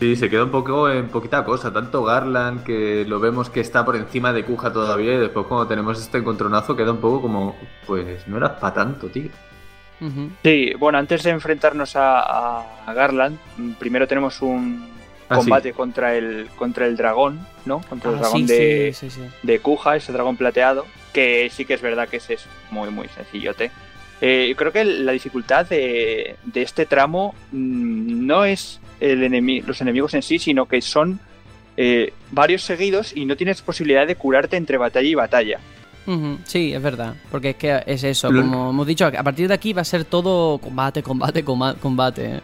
Sí, 0.00 0.16
se 0.16 0.30
queda 0.30 0.44
un 0.44 0.50
poco 0.50 0.88
en 0.88 1.08
poquita 1.08 1.44
cosa. 1.44 1.70
Tanto 1.70 2.02
Garland, 2.02 2.64
que 2.64 3.04
lo 3.06 3.20
vemos 3.20 3.50
que 3.50 3.60
está 3.60 3.84
por 3.84 3.96
encima 3.96 4.32
de 4.32 4.46
Kuja 4.46 4.72
todavía, 4.72 5.12
y 5.12 5.18
después 5.18 5.44
cuando 5.46 5.66
tenemos 5.66 6.00
este 6.00 6.16
encontronazo 6.16 6.74
queda 6.74 6.92
un 6.92 7.02
poco 7.02 7.20
como, 7.20 7.54
pues 7.86 8.26
no 8.26 8.38
era 8.38 8.58
para 8.58 8.72
tanto, 8.72 9.08
tío. 9.08 9.28
Sí, 10.42 10.72
bueno, 10.78 10.96
antes 10.96 11.22
de 11.22 11.30
enfrentarnos 11.30 11.92
a, 11.96 12.64
Garland, 12.86 13.38
primero 13.78 14.08
tenemos 14.08 14.40
un 14.40 14.88
ah, 15.28 15.36
combate 15.36 15.74
contra 15.74 16.14
el 16.14 16.48
contra 16.56 16.86
el 16.86 16.96
dragón, 16.96 17.46
¿no? 17.66 17.82
Contra 17.82 18.10
el 18.10 18.16
ah, 18.16 18.20
dragón 18.20 18.46
de, 18.46 18.96
de 19.42 19.58
Kuja, 19.58 19.96
ese 19.96 20.12
dragón 20.12 20.38
plateado, 20.38 20.86
que 21.12 21.50
sí 21.52 21.66
que 21.66 21.74
es 21.74 21.82
verdad 21.82 22.08
que 22.08 22.16
ese 22.16 22.34
es 22.34 22.46
muy, 22.70 22.88
muy 22.88 23.08
sencillote. 23.08 23.70
Eh, 24.20 24.54
creo 24.56 24.72
que 24.72 24.84
la 24.84 25.12
dificultad 25.12 25.66
de, 25.66 26.36
de 26.44 26.62
este 26.62 26.84
tramo 26.86 27.34
mm, 27.52 28.26
no 28.26 28.44
es 28.44 28.80
el 29.00 29.20
los 29.66 29.80
enemigos 29.80 30.14
en 30.14 30.22
sí, 30.22 30.38
sino 30.38 30.66
que 30.66 30.82
son 30.82 31.20
eh, 31.76 32.12
varios 32.30 32.62
seguidos 32.62 33.16
y 33.16 33.24
no 33.24 33.36
tienes 33.36 33.62
posibilidad 33.62 34.06
de 34.06 34.16
curarte 34.16 34.56
entre 34.56 34.76
batalla 34.76 35.08
y 35.08 35.14
batalla. 35.14 35.60
Sí, 36.44 36.72
es 36.74 36.82
verdad, 36.82 37.14
porque 37.30 37.50
es 37.50 37.56
que 37.56 37.82
es 37.86 38.02
eso, 38.02 38.28
como 38.28 38.70
hemos 38.70 38.86
dicho, 38.86 39.06
a 39.06 39.22
partir 39.22 39.46
de 39.46 39.54
aquí 39.54 39.72
va 39.72 39.82
a 39.82 39.84
ser 39.84 40.04
todo 40.04 40.58
combate, 40.58 41.04
combate, 41.04 41.44
combate. 41.44 42.40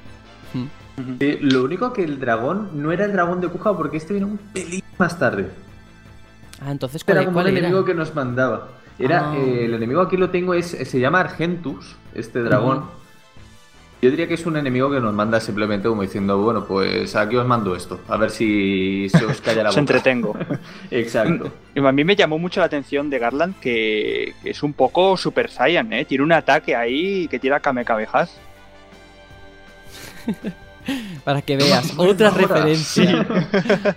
lo 1.41 1.65
único 1.65 1.93
que 1.93 2.05
el 2.05 2.21
dragón 2.21 2.71
no 2.75 2.93
era 2.93 3.07
el 3.07 3.13
dragón 3.13 3.41
de 3.41 3.49
Kuja 3.49 3.77
porque 3.77 3.97
este 3.97 4.15
vino 4.15 4.29
un 4.29 4.39
pelín 4.39 4.85
más 4.99 5.19
tarde. 5.19 5.49
Ah, 6.61 6.71
entonces 6.71 7.03
¿cuál, 7.03 7.17
era 7.17 7.27
como 7.27 7.41
el 7.41 7.49
enemigo 7.49 7.85
que 7.85 7.95
nos 7.95 8.15
mandaba. 8.15 8.69
Era 8.99 9.33
ah. 9.33 9.37
eh, 9.37 9.65
el 9.67 9.75
enemigo 9.75 10.01
aquí 10.01 10.17
lo 10.17 10.31
tengo 10.31 10.55
es 10.55 10.67
se 10.67 11.01
llama 11.01 11.21
Argentus, 11.21 11.97
este 12.15 12.43
dragón. 12.43 12.85
Yo 14.03 14.11
diría 14.11 14.29
que 14.29 14.35
es 14.35 14.45
un 14.45 14.57
enemigo 14.57 14.91
que 14.91 15.01
nos 15.01 15.15
manda 15.15 15.41
simplemente 15.41 15.89
como 15.89 16.03
diciendo, 16.03 16.37
bueno, 16.39 16.67
pues 16.67 17.17
aquí 17.17 17.37
os 17.37 17.47
mando 17.47 17.75
esto, 17.75 17.99
a 18.09 18.17
ver 18.19 18.31
si 18.31 19.09
se 19.09 19.25
os 19.25 19.41
calla 19.41 19.63
la 19.63 19.63
boca. 19.71 19.73
Se 19.73 19.81
entretengo. 19.81 20.37
Exacto. 20.91 21.51
A 21.75 21.93
mí 21.93 22.05
me 22.05 22.15
llamó 22.15 22.39
mucho 22.39 22.61
la 22.61 22.67
atención 22.67 23.09
de 23.09 23.19
Garland 23.19 23.59
que, 23.59 24.35
es 24.45 24.63
un 24.63 24.75
poco 24.75 25.17
Super 25.17 25.51
Saiyan, 25.51 25.93
¿eh? 25.93 26.05
Tiene 26.05 26.25
un 26.25 26.33
ataque 26.33 26.77
ahí 26.77 27.27
que 27.29 27.39
tira 27.39 27.61
Kamekabejas. 27.61 28.39
Para 31.25 31.43
que 31.43 31.57
veas, 31.57 31.95
otra 31.97 32.31
referencia. 32.31 33.27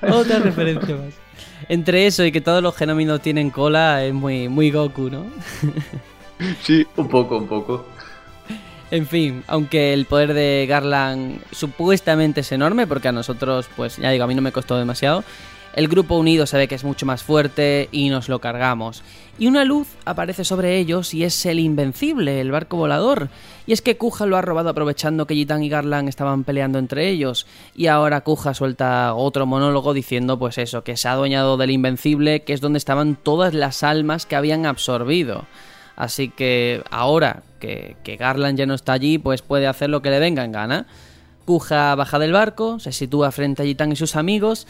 otra 0.02 0.40
referencia 0.40 0.96
más. 0.96 1.29
Entre 1.70 2.08
eso 2.08 2.26
y 2.26 2.32
que 2.32 2.42
todos 2.42 2.64
los 2.64 2.76
genóminos 2.76 3.22
tienen 3.22 3.52
cola 3.52 4.04
es 4.04 4.14
muy, 4.14 4.50
muy 4.50 4.72
Goku, 4.72 5.10
¿no? 5.10 5.28
sí, 6.64 6.86
un 6.98 7.08
poco, 7.08 7.38
un 7.38 7.48
poco. 7.48 7.86
En 8.92 9.06
fin, 9.06 9.44
aunque 9.46 9.94
el 9.94 10.06
poder 10.06 10.34
de 10.34 10.66
Garland 10.68 11.42
supuestamente 11.52 12.42
es 12.42 12.52
enorme, 12.52 12.88
porque 12.88 13.10
a 13.10 13.12
nosotros, 13.12 13.70
pues 13.76 13.98
ya 13.98 14.10
digo, 14.10 14.24
a 14.24 14.28
mí 14.28 14.34
no 14.34 14.42
me 14.42 14.52
costó 14.52 14.78
demasiado, 14.78 15.24
el 15.76 15.88
grupo 15.88 16.18
unido 16.18 16.46
se 16.46 16.58
ve 16.58 16.68
que 16.68 16.76
es 16.76 16.84
mucho 16.84 17.06
más 17.06 17.24
fuerte 17.24 17.90
y 17.92 18.10
nos 18.10 18.30
lo 18.30 18.40
cargamos. 18.40 19.04
Y 19.38 19.48
una 19.48 19.64
luz 19.64 19.88
aparece 20.04 20.44
sobre 20.44 20.78
ellos 20.78 21.14
y 21.14 21.24
es 21.24 21.46
el 21.46 21.60
Invencible, 21.60 22.42
el 22.42 22.52
barco 22.52 22.76
volador. 22.76 23.30
Y 23.66 23.72
es 23.72 23.82
que 23.82 23.96
Kuja 23.96 24.26
lo 24.26 24.36
ha 24.36 24.42
robado 24.42 24.70
aprovechando 24.70 25.26
que 25.28 25.36
Gitan 25.36 25.64
y 25.64 25.70
Garland 25.70 26.10
estaban 26.10 26.44
peleando 26.44 26.78
entre 26.78 27.08
ellos. 27.08 27.48
Y 27.74 27.88
ahora 27.88 28.22
Kuja 28.22 28.54
suelta 28.54 29.14
otro 29.14 29.46
monólogo 29.46 29.94
diciendo 29.94 30.38
pues 30.38 30.58
eso, 30.58 30.84
que 30.84 30.98
se 30.98 31.08
ha 31.08 31.14
adueñado 31.14 31.56
del 31.56 31.72
Invencible, 31.72 32.42
que 32.42 32.52
es 32.52 32.60
donde 32.60 32.80
estaban 32.80 33.16
todas 33.16 33.54
las 33.54 33.84
almas 33.84 34.26
que 34.26 34.36
habían 34.36 34.66
absorbido. 34.66 35.46
Así 35.96 36.30
que 36.30 36.84
ahora 36.92 37.44
que, 37.60 37.96
Garland 38.20 38.58
ya 38.58 38.66
no 38.66 38.74
está 38.74 38.94
allí, 38.94 39.18
pues 39.18 39.42
puede 39.42 39.68
hacer 39.68 39.90
lo 39.90 40.02
que 40.02 40.10
le 40.10 40.20
venga 40.20 40.44
en 40.44 40.52
gana. 40.52 40.88
Kuja 41.46 41.96
baja 41.96 42.20
del 42.20 42.32
barco, 42.32 42.80
se 42.80 42.92
sitúa 42.92 43.32
frente 43.32 43.64
a 43.64 43.66
Gitan 43.66 43.92
y 43.92 43.96
sus 43.96 44.16
amigos. 44.16 44.68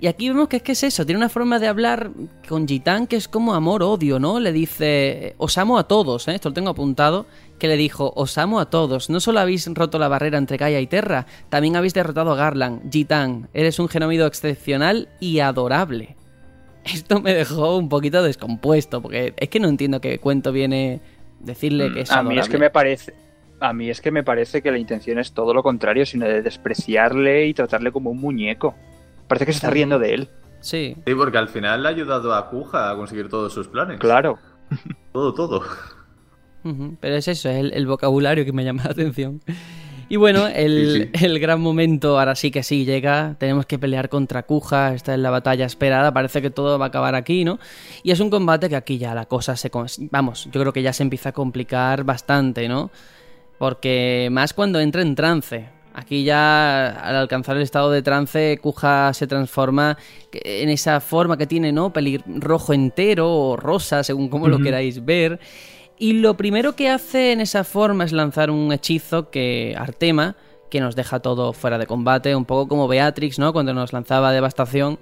Y 0.00 0.08
aquí 0.08 0.28
vemos 0.28 0.48
que 0.48 0.56
es 0.56 0.62
que 0.62 0.72
es 0.72 0.82
eso, 0.82 1.06
tiene 1.06 1.18
una 1.18 1.28
forma 1.28 1.58
de 1.58 1.68
hablar 1.68 2.10
con 2.48 2.68
Gitan 2.68 3.06
que 3.06 3.16
es 3.16 3.28
como 3.28 3.54
amor-odio, 3.54 4.18
¿no? 4.18 4.40
Le 4.40 4.52
dice, 4.52 5.34
os 5.38 5.56
amo 5.56 5.78
a 5.78 5.88
todos, 5.88 6.28
¿eh? 6.28 6.34
esto 6.34 6.50
lo 6.50 6.54
tengo 6.54 6.70
apuntado, 6.70 7.26
que 7.58 7.66
le 7.66 7.76
dijo, 7.76 8.12
os 8.14 8.36
amo 8.36 8.60
a 8.60 8.68
todos, 8.68 9.08
no 9.08 9.20
solo 9.20 9.40
habéis 9.40 9.66
roto 9.72 9.98
la 9.98 10.08
barrera 10.08 10.36
entre 10.36 10.58
Gaia 10.58 10.80
y 10.80 10.86
Terra, 10.86 11.26
también 11.48 11.76
habéis 11.76 11.94
derrotado 11.94 12.32
a 12.32 12.36
Garland, 12.36 12.92
Gitan, 12.92 13.48
eres 13.54 13.78
un 13.78 13.88
genómido 13.88 14.26
excepcional 14.26 15.08
y 15.18 15.38
adorable 15.40 16.16
esto 16.94 17.20
me 17.20 17.34
dejó 17.34 17.76
un 17.76 17.88
poquito 17.88 18.22
descompuesto, 18.22 19.02
porque 19.02 19.34
es 19.36 19.48
que 19.48 19.60
no 19.60 19.68
entiendo 19.68 20.00
qué 20.00 20.18
cuento 20.18 20.52
viene 20.52 21.00
decirle 21.40 21.92
que 21.92 22.00
es 22.00 22.12
A 22.12 22.22
mí 22.22 22.38
es 22.38 22.48
que 22.48 22.58
me 22.58 22.70
parece... 22.70 23.14
A 23.58 23.72
mí 23.72 23.88
es 23.88 24.02
que 24.02 24.10
me 24.10 24.22
parece 24.22 24.60
que 24.60 24.70
la 24.70 24.76
intención 24.76 25.18
es 25.18 25.32
todo 25.32 25.54
lo 25.54 25.62
contrario, 25.62 26.04
sino 26.04 26.26
de 26.26 26.42
despreciarle 26.42 27.46
y 27.46 27.54
tratarle 27.54 27.90
como 27.90 28.10
un 28.10 28.20
muñeco. 28.20 28.74
Parece 29.28 29.46
que 29.46 29.52
se 29.52 29.58
está 29.58 29.70
riendo 29.70 29.98
de 29.98 30.14
él. 30.14 30.28
Sí. 30.60 30.96
Sí, 31.06 31.14
porque 31.14 31.38
al 31.38 31.48
final 31.48 31.82
le 31.82 31.88
ha 31.88 31.92
ayudado 31.92 32.34
a 32.34 32.48
Kuja 32.50 32.90
a 32.90 32.96
conseguir 32.96 33.28
todos 33.28 33.52
sus 33.52 33.68
planes. 33.68 33.98
Claro. 33.98 34.38
todo, 35.12 35.34
todo. 35.34 35.62
Pero 37.00 37.14
es 37.14 37.28
eso, 37.28 37.48
es 37.48 37.72
el 37.72 37.86
vocabulario 37.86 38.44
que 38.44 38.52
me 38.52 38.64
llama 38.64 38.82
la 38.84 38.90
atención. 38.90 39.40
Y 40.08 40.16
bueno, 40.16 40.46
el, 40.46 41.10
gran 41.40 41.60
momento, 41.60 42.18
ahora 42.18 42.36
sí 42.36 42.50
que 42.52 42.62
sí 42.62 42.84
llega. 42.84 43.34
Tenemos 43.38 43.66
que 43.66 43.78
pelear 43.78 44.08
contra 44.08 44.44
Kuja. 44.44 44.94
Esta 44.94 45.14
es 45.14 45.20
la 45.20 45.30
batalla 45.30 45.66
esperada. 45.66 46.12
Parece 46.12 46.40
que 46.40 46.50
todo 46.50 46.78
va 46.78 46.86
a 46.86 46.88
acabar 46.88 47.14
aquí, 47.16 47.44
¿no? 47.44 47.58
Y 48.04 48.12
es 48.12 48.20
un 48.20 48.30
combate 48.30 48.68
que 48.68 48.76
aquí 48.76 48.98
ya 48.98 49.14
la 49.14 49.26
cosa 49.26 49.56
se. 49.56 49.70
Vamos, 50.10 50.48
yo 50.52 50.60
creo 50.60 50.72
que 50.72 50.82
ya 50.82 50.92
se 50.92 51.02
empieza 51.02 51.30
a 51.30 51.32
complicar 51.32 52.04
bastante, 52.04 52.68
¿no? 52.68 52.90
Porque 53.58 54.28
más 54.30 54.54
cuando 54.54 54.78
entra 54.78 55.02
en 55.02 55.14
trance. 55.16 55.75
Aquí 55.96 56.24
ya 56.24 56.88
al 56.88 57.16
alcanzar 57.16 57.56
el 57.56 57.62
estado 57.62 57.90
de 57.90 58.02
trance, 58.02 58.58
Kuja 58.60 59.14
se 59.14 59.26
transforma 59.26 59.96
en 60.30 60.68
esa 60.68 61.00
forma 61.00 61.38
que 61.38 61.46
tiene, 61.46 61.72
¿no? 61.72 61.90
Pelirrojo 61.90 62.74
entero 62.74 63.32
o 63.34 63.56
rosa, 63.56 64.04
según 64.04 64.28
como 64.28 64.46
lo 64.46 64.58
queráis 64.58 65.02
ver. 65.06 65.40
Y 65.98 66.12
lo 66.12 66.36
primero 66.36 66.76
que 66.76 66.90
hace 66.90 67.32
en 67.32 67.40
esa 67.40 67.64
forma 67.64 68.04
es 68.04 68.12
lanzar 68.12 68.50
un 68.50 68.70
hechizo 68.72 69.30
que 69.30 69.74
Artema, 69.78 70.36
que 70.68 70.80
nos 70.80 70.96
deja 70.96 71.20
todo 71.20 71.54
fuera 71.54 71.78
de 71.78 71.86
combate, 71.86 72.36
un 72.36 72.44
poco 72.44 72.68
como 72.68 72.88
Beatrix, 72.88 73.38
¿no? 73.38 73.54
Cuando 73.54 73.72
nos 73.72 73.94
lanzaba 73.94 74.32
devastación, 74.32 74.98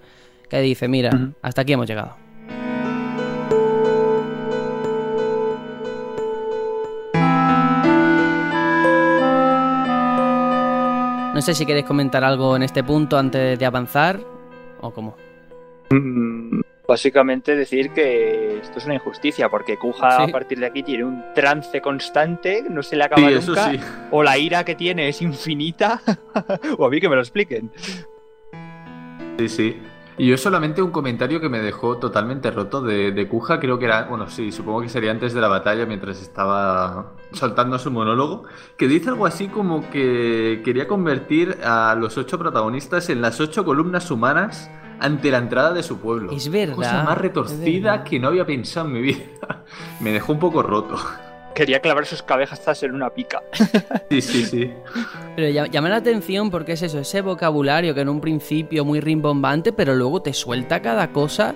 que 0.48 0.60
dice, 0.60 0.86
mira, 0.86 1.32
hasta 1.42 1.62
aquí 1.62 1.72
hemos 1.72 1.88
llegado. 1.88 2.23
No 11.34 11.42
sé 11.42 11.52
si 11.52 11.66
queréis 11.66 11.84
comentar 11.84 12.22
algo 12.22 12.54
en 12.54 12.62
este 12.62 12.84
punto 12.84 13.18
antes 13.18 13.58
de 13.58 13.66
avanzar 13.66 14.20
o 14.80 14.92
cómo. 14.92 15.16
Mm, 15.90 16.60
Básicamente 16.86 17.56
decir 17.56 17.90
que 17.90 18.58
esto 18.58 18.78
es 18.78 18.84
una 18.84 18.94
injusticia, 18.94 19.48
porque 19.48 19.78
Kuja 19.78 20.24
a 20.24 20.28
partir 20.28 20.60
de 20.60 20.66
aquí 20.66 20.82
tiene 20.82 21.04
un 21.04 21.24
trance 21.34 21.80
constante, 21.80 22.62
no 22.68 22.82
se 22.82 22.94
le 22.94 23.04
acaba 23.04 23.30
nunca, 23.30 23.72
o 24.10 24.22
la 24.22 24.36
ira 24.36 24.64
que 24.64 24.74
tiene 24.74 25.08
es 25.08 25.22
infinita, 25.22 26.00
o 26.78 26.84
a 26.84 26.90
mí 26.90 27.00
que 27.00 27.08
me 27.08 27.16
lo 27.16 27.22
expliquen. 27.22 27.72
Sí, 29.38 29.48
sí. 29.48 29.82
Y 30.16 30.28
yo 30.28 30.38
solamente 30.38 30.80
un 30.80 30.92
comentario 30.92 31.40
que 31.40 31.48
me 31.48 31.60
dejó 31.60 31.98
totalmente 31.98 32.50
roto 32.50 32.80
de, 32.80 33.10
de 33.10 33.28
Kuja, 33.28 33.58
creo 33.58 33.78
que 33.78 33.86
era, 33.86 34.04
bueno, 34.04 34.28
sí, 34.28 34.52
supongo 34.52 34.82
que 34.82 34.88
sería 34.88 35.10
antes 35.10 35.34
de 35.34 35.40
la 35.40 35.48
batalla, 35.48 35.86
mientras 35.86 36.22
estaba 36.22 37.14
soltando 37.32 37.78
su 37.78 37.90
monólogo, 37.90 38.44
que 38.76 38.86
dice 38.86 39.08
algo 39.08 39.26
así 39.26 39.48
como 39.48 39.90
que 39.90 40.62
quería 40.64 40.86
convertir 40.86 41.58
a 41.64 41.96
los 41.96 42.16
ocho 42.16 42.38
protagonistas 42.38 43.10
en 43.10 43.20
las 43.20 43.40
ocho 43.40 43.64
columnas 43.64 44.10
humanas 44.10 44.70
ante 45.00 45.30
la 45.30 45.38
entrada 45.38 45.72
de 45.72 45.82
su 45.82 45.98
pueblo. 45.98 46.32
Es 46.32 46.48
verdad. 46.48 46.76
Cosa 46.76 47.02
más 47.02 47.18
retorcida 47.18 48.04
que 48.04 48.20
no 48.20 48.28
había 48.28 48.46
pensado 48.46 48.86
en 48.86 48.92
mi 48.92 49.02
vida. 49.02 49.64
Me 50.00 50.12
dejó 50.12 50.32
un 50.32 50.38
poco 50.38 50.62
roto. 50.62 50.96
Quería 51.54 51.80
clavar 51.80 52.06
sus 52.06 52.22
cabezas 52.22 52.82
en 52.82 52.94
una 52.94 53.10
pica. 53.10 53.42
Sí, 54.10 54.20
sí, 54.20 54.44
sí. 54.44 54.72
Pero 55.34 55.66
llama 55.66 55.88
la 55.88 55.96
atención 55.96 56.50
porque 56.50 56.72
es 56.72 56.82
eso, 56.82 57.00
ese 57.00 57.20
vocabulario 57.20 57.94
que 57.94 58.02
en 58.02 58.08
un 58.08 58.20
principio 58.20 58.84
muy 58.84 59.00
rimbombante, 59.00 59.72
pero 59.72 59.94
luego 59.94 60.22
te 60.22 60.32
suelta 60.32 60.82
cada 60.82 61.10
cosa 61.10 61.54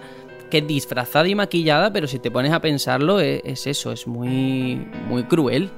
que 0.50 0.58
es 0.58 0.66
disfrazada 0.66 1.28
y 1.28 1.34
maquillada, 1.34 1.92
pero 1.92 2.06
si 2.06 2.18
te 2.18 2.30
pones 2.30 2.52
a 2.52 2.60
pensarlo 2.60 3.20
es, 3.20 3.42
es 3.44 3.66
eso, 3.66 3.92
es 3.92 4.06
muy, 4.06 4.88
muy 5.06 5.24
cruel. 5.24 5.70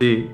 Sí, 0.00 0.28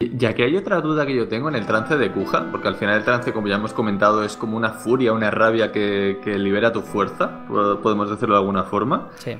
ya 0.00 0.34
que 0.34 0.44
hay 0.44 0.56
otra 0.56 0.80
duda 0.80 1.04
que 1.04 1.14
yo 1.14 1.28
tengo 1.28 1.50
en 1.50 1.56
el 1.56 1.66
trance 1.66 1.96
de 1.96 2.10
Kuja, 2.10 2.50
porque 2.50 2.68
al 2.68 2.76
final 2.76 2.96
el 2.96 3.04
trance, 3.04 3.32
como 3.32 3.48
ya 3.48 3.56
hemos 3.56 3.74
comentado, 3.74 4.24
es 4.24 4.34
como 4.34 4.56
una 4.56 4.70
furia, 4.70 5.12
una 5.12 5.30
rabia 5.30 5.72
que, 5.72 6.18
libera 6.38 6.72
tu 6.72 6.80
fuerza, 6.80 7.44
podemos 7.82 8.08
decirlo 8.08 8.34
de 8.34 8.40
alguna 8.40 8.64
forma. 8.64 9.10
Sí. 9.16 9.36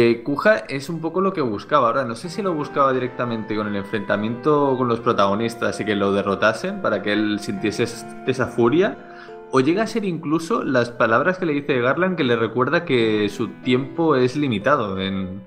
Eh, 0.00 0.22
Kuja 0.22 0.58
es 0.68 0.88
un 0.90 1.00
poco 1.00 1.20
lo 1.20 1.32
que 1.32 1.40
buscaba. 1.40 1.88
Ahora, 1.88 2.04
no 2.04 2.14
sé 2.14 2.30
si 2.30 2.40
lo 2.40 2.54
buscaba 2.54 2.92
directamente 2.92 3.56
con 3.56 3.66
el 3.66 3.74
enfrentamiento 3.74 4.76
con 4.78 4.86
los 4.86 5.00
protagonistas 5.00 5.80
y 5.80 5.84
que 5.84 5.96
lo 5.96 6.12
derrotasen 6.12 6.80
para 6.80 7.02
que 7.02 7.12
él 7.12 7.40
sintiese 7.40 7.84
esa 8.28 8.46
furia. 8.46 8.96
O 9.50 9.58
llega 9.58 9.82
a 9.82 9.86
ser 9.88 10.04
incluso 10.04 10.62
las 10.62 10.90
palabras 10.90 11.38
que 11.38 11.46
le 11.46 11.52
dice 11.52 11.80
Garland 11.80 12.16
que 12.16 12.22
le 12.22 12.36
recuerda 12.36 12.84
que 12.84 13.28
su 13.28 13.48
tiempo 13.64 14.14
es 14.14 14.36
limitado 14.36 15.00
en, 15.00 15.42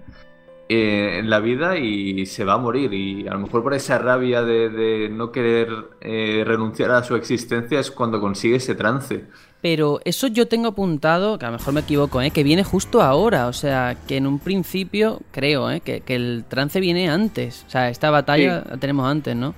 eh, 0.67 1.21
la 1.23 1.39
vida 1.39 1.77
y 1.77 2.25
se 2.25 2.43
va 2.43 2.55
a 2.55 2.57
morir. 2.57 2.93
Y 2.93 3.29
a 3.29 3.33
lo 3.35 3.39
mejor 3.39 3.63
por 3.63 3.73
esa 3.73 3.99
rabia 3.99 4.43
de, 4.43 5.07
no 5.09 5.31
querer 5.31 5.69
eh, 6.01 6.43
renunciar 6.45 6.91
a 6.91 7.03
su 7.03 7.15
existencia 7.15 7.79
es 7.79 7.89
cuando 7.89 8.19
consigue 8.19 8.57
ese 8.57 8.75
trance. 8.75 9.27
Pero 9.61 9.99
eso 10.05 10.25
yo 10.27 10.47
tengo 10.47 10.69
apuntado, 10.69 11.37
que 11.37 11.45
a 11.45 11.51
lo 11.51 11.57
mejor 11.57 11.73
me 11.73 11.81
equivoco, 11.81 12.19
¿eh? 12.21 12.31
que 12.31 12.43
viene 12.43 12.63
justo 12.63 13.01
ahora. 13.01 13.47
O 13.47 13.53
sea, 13.53 13.95
que 14.07 14.17
en 14.17 14.25
un 14.25 14.39
principio 14.39 15.19
creo 15.31 15.69
¿eh? 15.69 15.81
que, 15.81 16.01
el 16.07 16.45
trance 16.47 16.79
viene 16.79 17.09
antes. 17.09 17.63
O 17.67 17.69
sea, 17.69 17.89
esta 17.89 18.09
batalla 18.09 18.63
la 18.67 18.77
tenemos 18.77 19.09
antes, 19.09 19.35
¿no? 19.35 19.53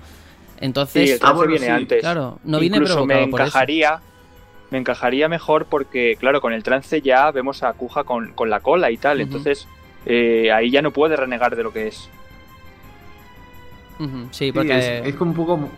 Entonces, 0.60 1.06
sí, 1.06 1.14
el 1.14 1.20
trance 1.20 1.48
viene 1.48 1.70
antes. 1.70 2.02
Claro, 2.02 2.40
no 2.44 2.60
viene 2.60 2.82
provocado 2.82 3.06
me 3.06 3.24
encajaría, 3.24 4.02
me 4.72 4.78
encajaría 4.78 5.30
mejor 5.30 5.68
porque, 5.70 6.18
claro, 6.20 6.42
con 6.42 6.52
el 6.52 6.64
trance 6.64 7.02
ya 7.02 7.32
vemos 7.32 7.64
a 7.64 7.72
Kuja 7.74 8.04
con, 8.04 8.34
la 8.50 8.60
cola 8.60 8.92
y 8.92 8.98
tal. 8.98 9.22
Entonces, 9.22 9.68
eh, 10.06 10.52
ahí 10.52 10.70
ya 10.70 10.82
no 10.82 10.92
puede 10.92 11.16
renegar 11.16 11.56
de 11.56 11.64
lo 11.64 11.72
que 11.72 11.88
es. 11.88 12.10
Sí, 14.32 14.52
porque. 14.52 15.02
es, 15.06 15.16
como 15.16 15.32
un 15.32 15.38
poco 15.38 15.70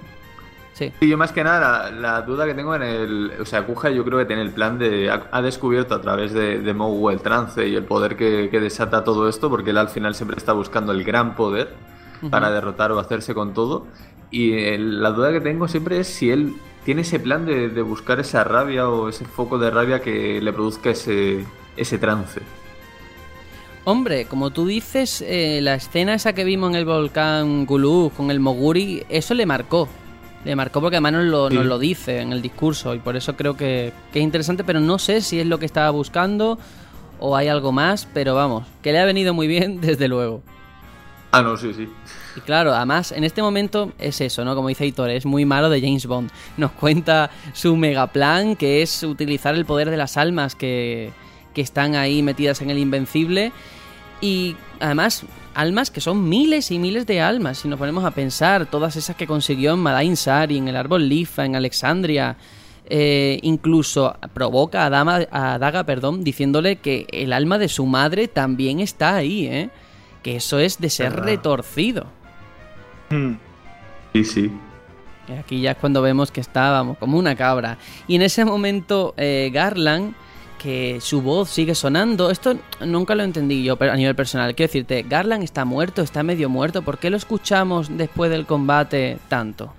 Sí. 0.75 0.91
Y 0.99 1.07
yo 1.07 1.17
más 1.17 1.31
que 1.31 1.41
nada, 1.41 1.89
la, 1.89 2.21
duda 2.23 2.45
que 2.45 2.53
tengo 2.53 2.75
en 2.75 2.83
el... 2.83 3.31
O 3.39 3.45
sea, 3.45 3.65
Kuja 3.65 3.91
yo 3.91 4.03
creo 4.03 4.19
que 4.19 4.25
tiene 4.25 4.41
el 4.41 4.51
plan 4.51 4.77
de... 4.77 5.09
Ha, 5.09 5.41
descubierto 5.41 5.95
a 5.95 6.01
través 6.01 6.33
de, 6.33 6.59
de 6.59 6.71
el 7.11 7.21
trance 7.21 7.65
y 7.65 7.75
el 7.75 7.85
poder 7.85 8.17
que, 8.17 8.49
desata 8.51 9.05
todo 9.05 9.29
esto, 9.29 9.49
porque 9.49 9.69
él 9.69 9.77
al 9.77 9.87
final 9.87 10.15
siempre 10.15 10.35
está 10.35 10.51
buscando 10.51 10.91
el 10.91 11.05
gran 11.05 11.33
poder 11.33 11.73
para 12.29 12.51
derrotar 12.51 12.91
o 12.91 12.99
hacerse 12.99 13.33
con 13.33 13.53
todo. 13.53 13.87
Y 14.31 14.75
la 14.77 15.11
duda 15.11 15.31
que 15.31 15.39
tengo 15.39 15.69
siempre 15.69 15.99
es 15.99 16.07
si 16.07 16.29
él 16.29 16.55
tiene 16.83 17.03
ese 17.03 17.21
plan 17.21 17.45
de, 17.45 17.81
buscar 17.81 18.19
esa 18.19 18.43
rabia 18.43 18.89
o 18.89 19.07
ese 19.07 19.23
foco 19.23 19.57
de 19.57 19.71
rabia 19.71 20.01
que 20.01 20.41
le 20.41 20.51
produzca 20.51 20.89
ese, 20.89 21.45
ese 21.77 21.97
trance. 21.97 22.41
Hombre, 23.85 24.25
como 24.25 24.49
tú 24.49 24.65
dices, 24.65 25.23
eh, 25.25 25.59
la 25.61 25.75
escena 25.75 26.15
esa 26.15 26.33
que 26.33 26.43
vimos 26.43 26.71
en 26.71 26.75
el 26.75 26.85
volcán 26.85 27.65
Gulu 27.65 28.11
con 28.17 28.29
el 28.29 28.41
Moguri, 28.41 29.05
eso 29.07 29.33
le 29.35 29.45
marcó. 29.45 29.87
Le 30.45 30.55
marcó 30.55 30.79
porque 30.79 30.97
además 30.97 31.13
nos 31.13 31.25
lo, 31.25 31.49
nos 31.49 31.65
lo 31.65 31.79
dice 31.79 32.21
en 32.21 32.31
el 32.31 32.41
discurso 32.41 32.93
y 32.93 32.99
por 32.99 33.15
eso 33.15 33.35
creo 33.35 33.57
que, 33.57 33.91
es 34.13 34.21
interesante, 34.21 34.63
pero 34.63 34.79
no 34.79 34.99
sé 34.99 35.21
si 35.21 35.39
es 35.39 35.47
lo 35.47 35.57
que 35.57 35.65
estaba 35.65 35.89
buscando 35.89 36.59
o 37.19 37.35
hay 37.35 37.47
algo 37.47 37.71
más, 37.71 38.07
pero 38.13 38.35
vamos, 38.35 38.67
que 38.83 38.91
le 38.91 38.99
ha 38.99 39.05
venido 39.05 39.33
muy 39.33 39.47
bien 39.47 39.81
desde 39.81 40.07
luego. 40.07 40.43
Ah, 41.31 41.41
no, 41.41 41.57
sí, 41.57 41.73
sí. 41.73 41.89
Y 42.37 42.41
claro, 42.41 42.73
además 42.73 43.11
en 43.11 43.23
este 43.23 43.41
momento 43.41 43.91
es 43.97 44.21
eso, 44.21 44.45
¿no? 44.45 44.55
Como 44.55 44.69
dice 44.69 44.85
Hitor, 44.85 45.09
es 45.09 45.25
muy 45.25 45.45
malo 45.45 45.69
de 45.69 45.81
James 45.81 46.05
Bond. 46.05 46.29
Nos 46.57 46.71
cuenta 46.71 47.31
su 47.53 47.75
mega 47.75 48.07
plan, 48.07 48.55
que 48.55 48.81
es 48.81 49.03
utilizar 49.03 49.55
el 49.55 49.65
poder 49.65 49.89
de 49.89 49.97
las 49.97 50.15
almas 50.15 50.55
que, 50.55 51.11
que 51.53 51.61
están 51.61 51.95
ahí 51.95 52.21
metidas 52.21 52.61
en 52.61 52.69
el 52.69 52.77
Invencible. 52.77 53.51
Y 54.21 54.55
además 54.79 55.25
almas 55.55 55.89
que 55.89 56.01
son 56.01 56.27
miles 56.29 56.69
y 56.69 56.77
miles 56.77 57.05
de 57.05 57.21
almas. 57.21 57.59
Si 57.59 57.67
nos 57.67 57.79
ponemos 57.79 58.03
a 58.05 58.11
pensar, 58.11 58.65
todas 58.67 58.95
esas 58.95 59.15
que 59.15 59.25
consiguió 59.25 59.73
en 59.73 59.79
Madain 59.79 60.15
Sari, 60.15 60.57
en 60.57 60.67
el 60.67 60.75
árbol 60.75 61.09
Lifa, 61.09 61.45
en 61.45 61.55
Alexandria. 61.55 62.37
Eh, 62.87 63.39
incluso 63.41 64.15
provoca 64.33 64.85
a, 64.85 64.91
Dama, 64.91 65.21
a 65.31 65.57
Daga 65.57 65.85
perdón, 65.85 66.23
diciéndole 66.23 66.75
que 66.75 67.07
el 67.09 67.33
alma 67.33 67.57
de 67.57 67.67
su 67.67 67.87
madre 67.87 68.27
también 68.27 68.79
está 68.79 69.15
ahí, 69.15 69.47
¿eh? 69.47 69.69
Que 70.21 70.35
eso 70.35 70.59
es 70.59 70.79
de 70.79 70.91
ser 70.91 71.13
retorcido. 71.13 72.05
Hmm. 73.09 73.33
Sí, 74.13 74.23
sí. 74.23 74.51
aquí 75.39 75.61
ya 75.61 75.71
es 75.71 75.77
cuando 75.77 76.01
vemos 76.01 76.31
que 76.31 76.41
estábamos 76.41 76.97
como 76.97 77.17
una 77.17 77.35
cabra. 77.35 77.77
Y 78.07 78.15
en 78.15 78.21
ese 78.21 78.45
momento 78.45 79.13
eh, 79.17 79.49
Garland 79.51 80.13
que 80.65 80.99
su 80.99 81.21
voz 81.21 81.51
sigue 81.51 81.75
sonando. 81.75 82.31
Esto 82.31 82.57
nunca 82.83 83.13
lo 83.13 83.21
entendí 83.21 83.63
yo 83.63 83.77
a 83.79 83.95
nivel 83.95 84.15
personal. 84.15 84.55
Quiero 84.55 84.67
decirte, 84.67 85.05
Garland 85.07 85.43
está 85.43 85.63
muerto, 85.63 86.01
está 86.01 86.23
medio 86.23 86.49
muerto. 86.49 86.81
¿Por 86.81 86.97
qué 86.97 87.11
lo 87.11 87.17
escuchamos 87.17 87.95
después 87.95 88.31
del 88.31 88.47
combate 88.47 89.19
tanto? 89.27 89.75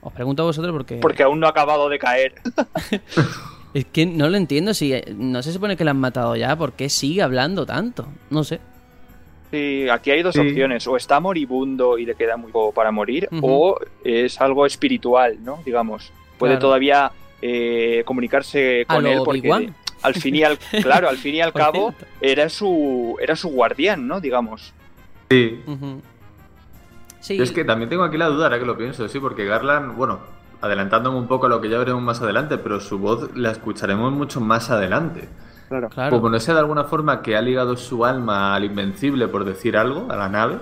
Os 0.00 0.12
pregunto 0.12 0.44
a 0.44 0.46
vosotros 0.46 0.72
porque... 0.72 0.98
Porque 0.98 1.24
aún 1.24 1.40
no 1.40 1.48
ha 1.48 1.50
acabado 1.50 1.88
de 1.88 1.98
caer. 1.98 2.34
es 3.74 3.86
que 3.86 4.06
no 4.06 4.28
lo 4.28 4.36
entiendo. 4.36 4.72
Si 4.72 4.92
eh, 4.92 5.04
no 5.16 5.42
se 5.42 5.52
supone 5.52 5.76
que 5.76 5.82
lo 5.82 5.90
han 5.90 5.98
matado 5.98 6.36
ya, 6.36 6.54
¿por 6.54 6.74
qué 6.74 6.88
sigue 6.88 7.20
hablando 7.20 7.66
tanto? 7.66 8.06
No 8.30 8.44
sé. 8.44 8.60
Sí, 9.50 9.88
aquí 9.88 10.12
hay 10.12 10.22
dos 10.22 10.36
opciones. 10.36 10.86
O 10.86 10.96
está 10.96 11.18
moribundo 11.18 11.98
y 11.98 12.06
le 12.06 12.14
queda 12.14 12.36
muy 12.36 12.52
poco 12.52 12.72
para 12.72 12.92
morir, 12.92 13.28
o 13.42 13.76
es 14.04 14.40
algo 14.40 14.64
espiritual, 14.64 15.42
¿no? 15.42 15.60
Digamos. 15.64 16.12
Puede 16.38 16.56
todavía 16.58 17.10
eh, 17.42 18.02
comunicarse 18.04 18.84
con 18.86 19.04
él 19.04 19.22
porque 19.24 19.72
al 20.02 20.14
fin 20.14 20.34
y 20.36 20.44
al 20.44 20.58
claro, 20.82 21.08
al 21.08 21.16
fin 21.16 21.34
y 21.34 21.40
al 21.40 21.52
cabo 21.52 21.94
era 22.20 22.48
su 22.48 23.16
era 23.20 23.36
su 23.36 23.48
guardián, 23.48 24.06
¿no? 24.06 24.20
Digamos. 24.20 24.72
Sí. 25.30 25.62
Es 27.28 27.52
que 27.52 27.64
también 27.64 27.90
tengo 27.90 28.04
aquí 28.04 28.16
la 28.16 28.28
duda, 28.28 28.44
ahora 28.44 28.58
que 28.58 28.64
lo 28.64 28.76
pienso, 28.76 29.06
sí, 29.08 29.20
porque 29.20 29.44
Garland, 29.44 29.96
bueno, 29.96 30.20
adelantándome 30.60 31.18
un 31.18 31.26
poco 31.26 31.46
a 31.46 31.48
lo 31.48 31.60
que 31.60 31.68
ya 31.68 31.78
veremos 31.78 32.02
más 32.02 32.22
adelante, 32.22 32.58
pero 32.58 32.80
su 32.80 32.98
voz 32.98 33.36
la 33.36 33.50
escucharemos 33.50 34.12
mucho 34.12 34.40
más 34.40 34.70
adelante. 34.70 35.28
Claro, 35.68 35.90
claro. 35.90 36.16
Como 36.16 36.30
no 36.30 36.40
sé 36.40 36.52
de 36.54 36.60
alguna 36.60 36.84
forma 36.84 37.20
que 37.20 37.36
ha 37.36 37.42
ligado 37.42 37.76
su 37.76 38.04
alma 38.06 38.54
al 38.54 38.64
invencible, 38.64 39.28
por 39.28 39.44
decir 39.44 39.76
algo, 39.76 40.10
a 40.10 40.16
la 40.16 40.28
nave, 40.30 40.58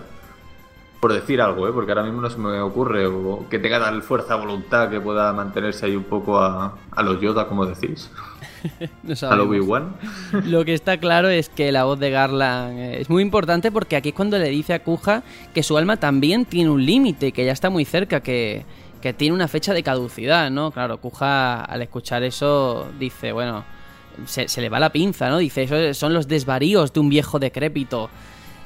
por 1.00 1.12
decir 1.12 1.40
algo, 1.40 1.68
¿eh? 1.68 1.72
porque 1.72 1.92
ahora 1.92 2.02
mismo 2.02 2.20
no 2.20 2.30
se 2.30 2.38
me 2.38 2.60
ocurre, 2.60 3.06
o 3.06 3.48
que 3.48 3.60
tenga 3.60 3.78
tal 3.78 4.02
fuerza, 4.02 4.34
voluntad 4.34 4.90
que 4.90 5.00
pueda 5.00 5.32
mantenerse 5.32 5.86
ahí 5.86 5.94
un 5.94 6.04
poco 6.04 6.40
a, 6.40 6.74
a 6.90 7.02
los 7.02 7.20
Yoda, 7.20 7.46
como 7.46 7.64
decís. 7.66 8.10
a 9.22 9.36
lo 9.36 9.44
Obi-Wan. 9.44 9.96
Lo 10.44 10.64
que 10.64 10.74
está 10.74 10.98
claro 10.98 11.28
es 11.28 11.48
que 11.48 11.72
la 11.72 11.84
voz 11.84 11.98
de 11.98 12.10
Garland 12.10 12.78
es 12.78 13.10
muy 13.10 13.22
importante 13.22 13.70
porque 13.72 13.96
aquí 13.96 14.10
es 14.10 14.14
cuando 14.14 14.38
le 14.38 14.48
dice 14.48 14.74
a 14.74 14.82
Kuja 14.82 15.22
que 15.54 15.62
su 15.62 15.76
alma 15.76 15.96
también 15.96 16.44
tiene 16.44 16.70
un 16.70 16.84
límite, 16.84 17.32
que 17.32 17.44
ya 17.44 17.52
está 17.52 17.70
muy 17.70 17.84
cerca, 17.84 18.20
que, 18.20 18.64
que 19.00 19.12
tiene 19.12 19.34
una 19.34 19.48
fecha 19.48 19.74
de 19.74 19.82
caducidad, 19.82 20.50
¿no? 20.50 20.70
Claro, 20.70 20.98
Kuja 20.98 21.64
al 21.64 21.82
escuchar 21.82 22.22
eso 22.22 22.86
dice, 22.98 23.32
bueno, 23.32 23.64
se, 24.26 24.48
se 24.48 24.60
le 24.60 24.68
va 24.68 24.80
la 24.80 24.90
pinza, 24.90 25.28
¿no? 25.28 25.38
Dice, 25.38 25.62
eso 25.62 25.94
son 25.94 26.14
los 26.14 26.28
desvaríos 26.28 26.92
de 26.92 27.00
un 27.00 27.08
viejo 27.08 27.38
decrépito 27.38 28.10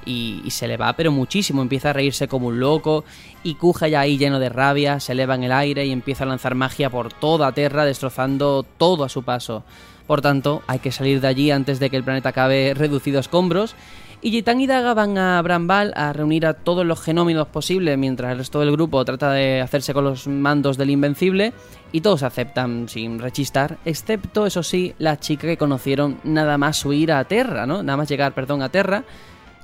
y, 0.04 0.42
se 0.50 0.66
le 0.66 0.76
va 0.76 0.92
pero 0.94 1.12
muchísimo, 1.12 1.62
empieza 1.62 1.90
a 1.90 1.92
reírse 1.92 2.28
como 2.28 2.48
un 2.48 2.60
loco 2.60 3.04
y 3.42 3.54
Kuja 3.54 3.88
ya 3.88 4.00
ahí 4.00 4.18
lleno 4.18 4.38
de 4.38 4.48
rabia, 4.48 5.00
se 5.00 5.12
eleva 5.12 5.34
en 5.34 5.44
el 5.44 5.52
aire 5.52 5.86
y 5.86 5.92
empieza 5.92 6.24
a 6.24 6.26
lanzar 6.26 6.54
magia 6.54 6.90
por 6.90 7.12
toda 7.12 7.52
Tierra 7.52 7.84
destrozando 7.84 8.62
todo 8.62 9.04
a 9.04 9.08
su 9.08 9.22
paso. 9.22 9.64
Por 10.06 10.22
tanto, 10.22 10.62
hay 10.66 10.80
que 10.80 10.90
salir 10.90 11.20
de 11.20 11.28
allí 11.28 11.50
antes 11.50 11.78
de 11.78 11.88
que 11.88 11.96
el 11.96 12.04
planeta 12.04 12.30
acabe 12.30 12.74
reducido 12.74 13.18
a 13.18 13.20
escombros 13.20 13.76
y 14.22 14.32
Jitan 14.32 14.60
y 14.60 14.66
Daga 14.66 14.92
van 14.92 15.16
a 15.16 15.40
Brambal 15.40 15.94
a 15.96 16.12
reunir 16.12 16.44
a 16.44 16.52
todos 16.52 16.84
los 16.84 17.00
genóminos 17.00 17.48
posibles 17.48 17.96
mientras 17.96 18.32
el 18.32 18.38
resto 18.38 18.60
del 18.60 18.70
grupo 18.70 19.02
trata 19.02 19.32
de 19.32 19.62
hacerse 19.62 19.94
con 19.94 20.04
los 20.04 20.26
mandos 20.26 20.76
del 20.76 20.90
Invencible 20.90 21.54
y 21.90 22.02
todos 22.02 22.22
aceptan 22.22 22.86
sin 22.86 23.18
rechistar, 23.18 23.78
excepto, 23.86 24.44
eso 24.44 24.62
sí, 24.62 24.94
la 24.98 25.18
chica 25.18 25.46
que 25.46 25.56
conocieron 25.56 26.20
nada 26.22 26.58
más 26.58 26.84
huir 26.84 27.12
a 27.12 27.24
Terra, 27.24 27.66
¿no? 27.66 27.82
Nada 27.82 27.96
más 27.96 28.10
llegar, 28.10 28.34
perdón, 28.34 28.60
a 28.60 28.68
Terra 28.68 29.04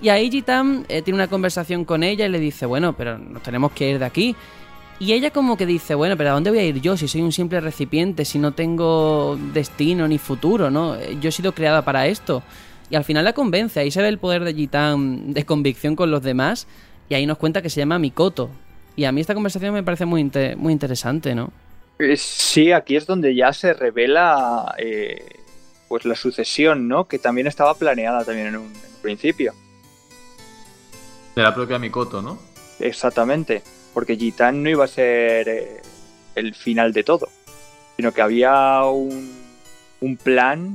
y 0.00 0.08
ahí 0.10 0.30
Jitam 0.30 0.84
eh, 0.88 1.02
tiene 1.02 1.16
una 1.16 1.28
conversación 1.28 1.84
con 1.84 2.02
ella 2.02 2.26
y 2.26 2.28
le 2.28 2.38
dice, 2.38 2.66
bueno, 2.66 2.94
pero 2.94 3.18
nos 3.18 3.42
tenemos 3.42 3.72
que 3.72 3.90
ir 3.90 3.98
de 3.98 4.04
aquí. 4.04 4.36
Y 4.98 5.12
ella 5.12 5.30
como 5.30 5.56
que 5.56 5.66
dice, 5.66 5.94
bueno, 5.94 6.16
pero 6.16 6.30
¿a 6.30 6.32
dónde 6.32 6.50
voy 6.50 6.58
a 6.58 6.64
ir 6.64 6.80
yo 6.80 6.96
si 6.96 7.06
soy 7.06 7.22
un 7.22 7.32
simple 7.32 7.60
recipiente, 7.60 8.24
si 8.24 8.38
no 8.38 8.52
tengo 8.52 9.38
destino 9.52 10.08
ni 10.08 10.18
futuro, 10.18 10.70
¿no? 10.70 10.98
Yo 11.20 11.28
he 11.28 11.32
sido 11.32 11.52
creada 11.52 11.82
para 11.82 12.06
esto. 12.06 12.42
Y 12.88 12.96
al 12.96 13.04
final 13.04 13.24
la 13.24 13.32
convence, 13.32 13.80
ahí 13.80 13.90
se 13.90 14.00
ve 14.00 14.08
el 14.08 14.18
poder 14.18 14.44
de 14.44 14.54
Jitam 14.54 15.32
de 15.32 15.44
convicción 15.44 15.96
con 15.96 16.10
los 16.10 16.22
demás 16.22 16.66
y 17.08 17.14
ahí 17.14 17.26
nos 17.26 17.36
cuenta 17.38 17.60
que 17.60 17.70
se 17.70 17.80
llama 17.80 17.98
Mikoto. 17.98 18.50
Y 18.96 19.04
a 19.04 19.12
mí 19.12 19.20
esta 19.20 19.34
conversación 19.34 19.74
me 19.74 19.82
parece 19.82 20.06
muy, 20.06 20.30
muy 20.56 20.72
interesante, 20.72 21.34
¿no? 21.34 21.52
Eh, 21.98 22.16
sí, 22.16 22.72
aquí 22.72 22.96
es 22.96 23.06
donde 23.06 23.34
ya 23.34 23.52
se 23.52 23.74
revela 23.74 24.74
eh, 24.78 25.40
pues 25.88 26.04
la 26.04 26.14
sucesión, 26.14 26.88
¿no? 26.88 27.06
Que 27.06 27.18
también 27.18 27.46
estaba 27.46 27.74
planeada 27.74 28.24
también 28.24 28.48
en 28.48 28.56
un 28.56 28.72
principio. 29.02 29.52
De 31.36 31.42
la 31.42 31.54
propia 31.54 31.78
Mikoto, 31.78 32.22
¿no? 32.22 32.38
Exactamente, 32.80 33.62
porque 33.92 34.16
Gitan 34.16 34.62
no 34.62 34.70
iba 34.70 34.86
a 34.86 34.88
ser 34.88 35.46
eh, 35.46 35.82
el 36.34 36.54
final 36.54 36.94
de 36.94 37.04
todo, 37.04 37.28
sino 37.94 38.10
que 38.12 38.22
había 38.22 38.82
un, 38.84 39.34
un 40.00 40.16
plan 40.16 40.72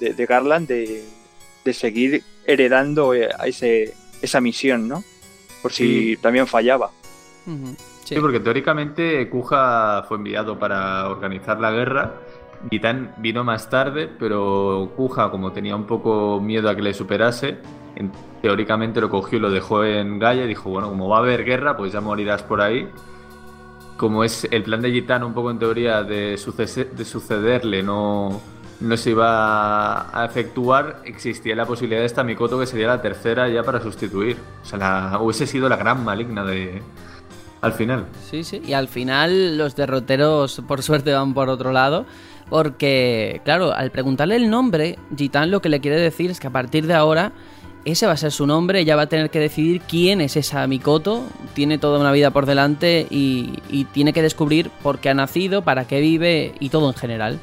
eh, 0.00 0.14
de, 0.14 0.24
Garland 0.26 0.68
de, 0.68 1.04
seguir 1.74 2.24
heredando 2.46 3.12
eh, 3.12 3.28
a 3.38 3.46
ese, 3.46 3.92
esa 4.22 4.40
misión, 4.40 4.88
¿no? 4.88 5.04
Por 5.60 5.70
si 5.70 6.16
también 6.16 6.46
fallaba. 6.46 6.90
sí. 8.04 8.16
porque 8.18 8.40
teóricamente 8.40 9.28
Kuja 9.28 10.06
fue 10.08 10.16
enviado 10.16 10.58
para 10.58 11.10
organizar 11.10 11.60
la 11.60 11.70
guerra 11.70 12.20
Gitan 12.70 13.14
vino 13.18 13.44
más 13.44 13.68
tarde, 13.68 14.08
pero 14.18 14.92
Kuja, 14.96 15.30
como 15.30 15.52
tenía 15.52 15.76
un 15.76 15.86
poco 15.86 16.40
miedo 16.40 16.68
a 16.68 16.74
que 16.74 16.82
le 16.82 16.94
superase, 16.94 17.58
teóricamente 18.42 19.00
lo 19.00 19.10
cogió 19.10 19.38
y 19.38 19.40
lo 19.40 19.50
dejó 19.50 19.84
en 19.84 20.18
Gaia 20.18 20.44
y 20.44 20.48
dijo, 20.48 20.70
bueno, 20.70 20.88
como 20.88 21.08
va 21.08 21.18
a 21.18 21.20
haber 21.20 21.44
guerra, 21.44 21.76
pues 21.76 21.92
ya 21.92 22.00
morirás 22.00 22.42
por 22.42 22.60
ahí. 22.60 22.88
Como 23.96 24.24
es 24.24 24.46
el 24.50 24.64
plan 24.64 24.82
de 24.82 24.90
Gitan 24.90 25.22
un 25.22 25.34
poco 25.34 25.50
en 25.50 25.58
teoría 25.58 26.02
de, 26.02 26.36
de 26.36 27.04
sucederle, 27.04 27.82
no, 27.82 28.40
no 28.80 28.96
se 28.96 29.10
iba 29.10 30.20
a 30.20 30.24
efectuar, 30.24 31.00
existía 31.04 31.54
la 31.54 31.66
posibilidad 31.66 32.00
de 32.00 32.06
esta 32.06 32.24
Mikoto 32.24 32.58
que 32.58 32.66
sería 32.66 32.88
la 32.88 33.00
tercera 33.00 33.48
ya 33.48 33.62
para 33.62 33.80
sustituir. 33.80 34.36
O 34.62 34.66
sea, 34.66 34.78
la, 34.78 35.18
hubiese 35.20 35.46
sido 35.46 35.68
la 35.68 35.76
gran 35.76 36.04
maligna 36.04 36.44
de, 36.44 36.82
al 37.60 37.72
final. 37.72 38.06
Sí, 38.30 38.44
sí, 38.44 38.60
y 38.64 38.72
al 38.72 38.88
final 38.88 39.56
los 39.56 39.76
derroteros 39.76 40.62
por 40.66 40.82
suerte 40.82 41.12
van 41.12 41.34
por 41.34 41.48
otro 41.48 41.72
lado, 41.72 42.04
porque, 42.48 43.40
claro, 43.44 43.72
al 43.72 43.90
preguntarle 43.90 44.36
el 44.36 44.50
nombre, 44.50 44.98
Gitan 45.16 45.50
lo 45.50 45.60
que 45.60 45.68
le 45.68 45.80
quiere 45.80 45.98
decir 45.98 46.30
es 46.30 46.40
que 46.40 46.46
a 46.46 46.50
partir 46.50 46.86
de 46.86 46.94
ahora 46.94 47.32
ese 47.84 48.06
va 48.06 48.12
a 48.12 48.16
ser 48.16 48.32
su 48.32 48.46
nombre, 48.46 48.80
ella 48.80 48.96
va 48.96 49.02
a 49.02 49.08
tener 49.08 49.30
que 49.30 49.38
decidir 49.38 49.82
quién 49.82 50.20
es 50.20 50.36
esa 50.36 50.66
Mikoto, 50.66 51.26
tiene 51.52 51.78
toda 51.78 52.00
una 52.00 52.12
vida 52.12 52.30
por 52.30 52.46
delante 52.46 53.06
y, 53.10 53.58
y 53.68 53.84
tiene 53.84 54.12
que 54.12 54.22
descubrir 54.22 54.70
por 54.82 54.98
qué 54.98 55.10
ha 55.10 55.14
nacido, 55.14 55.62
para 55.62 55.86
qué 55.86 56.00
vive 56.00 56.54
y 56.60 56.70
todo 56.70 56.88
en 56.88 56.94
general. 56.94 57.38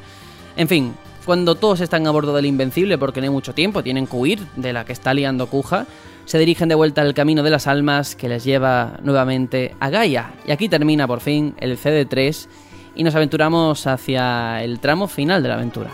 En 0.56 0.68
fin, 0.68 0.94
cuando 1.24 1.54
todos 1.54 1.80
están 1.80 2.06
a 2.06 2.10
bordo 2.10 2.34
del 2.34 2.46
Invencible 2.46 2.98
porque 2.98 3.20
no 3.20 3.24
hay 3.24 3.30
mucho 3.30 3.54
tiempo, 3.54 3.82
tienen 3.82 4.06
que 4.06 4.16
huir 4.16 4.40
de 4.56 4.72
la 4.72 4.84
que 4.84 4.92
está 4.92 5.14
liando 5.14 5.46
Kuja, 5.46 5.86
se 6.24 6.38
dirigen 6.38 6.68
de 6.68 6.74
vuelta 6.74 7.02
al 7.02 7.14
camino 7.14 7.42
de 7.42 7.50
las 7.50 7.66
almas 7.66 8.16
que 8.16 8.28
les 8.28 8.44
lleva 8.44 8.98
nuevamente 9.02 9.74
a 9.78 9.90
Gaia. 9.90 10.32
Y 10.46 10.50
aquí 10.50 10.68
termina 10.68 11.06
por 11.06 11.20
fin 11.20 11.54
el 11.58 11.78
CD3 11.78 12.48
y 12.94 13.04
nos 13.04 13.14
aventuramos 13.14 13.86
hacia 13.86 14.62
el 14.62 14.80
tramo 14.80 15.08
final 15.08 15.42
de 15.42 15.48
la 15.48 15.54
aventura. 15.54 15.90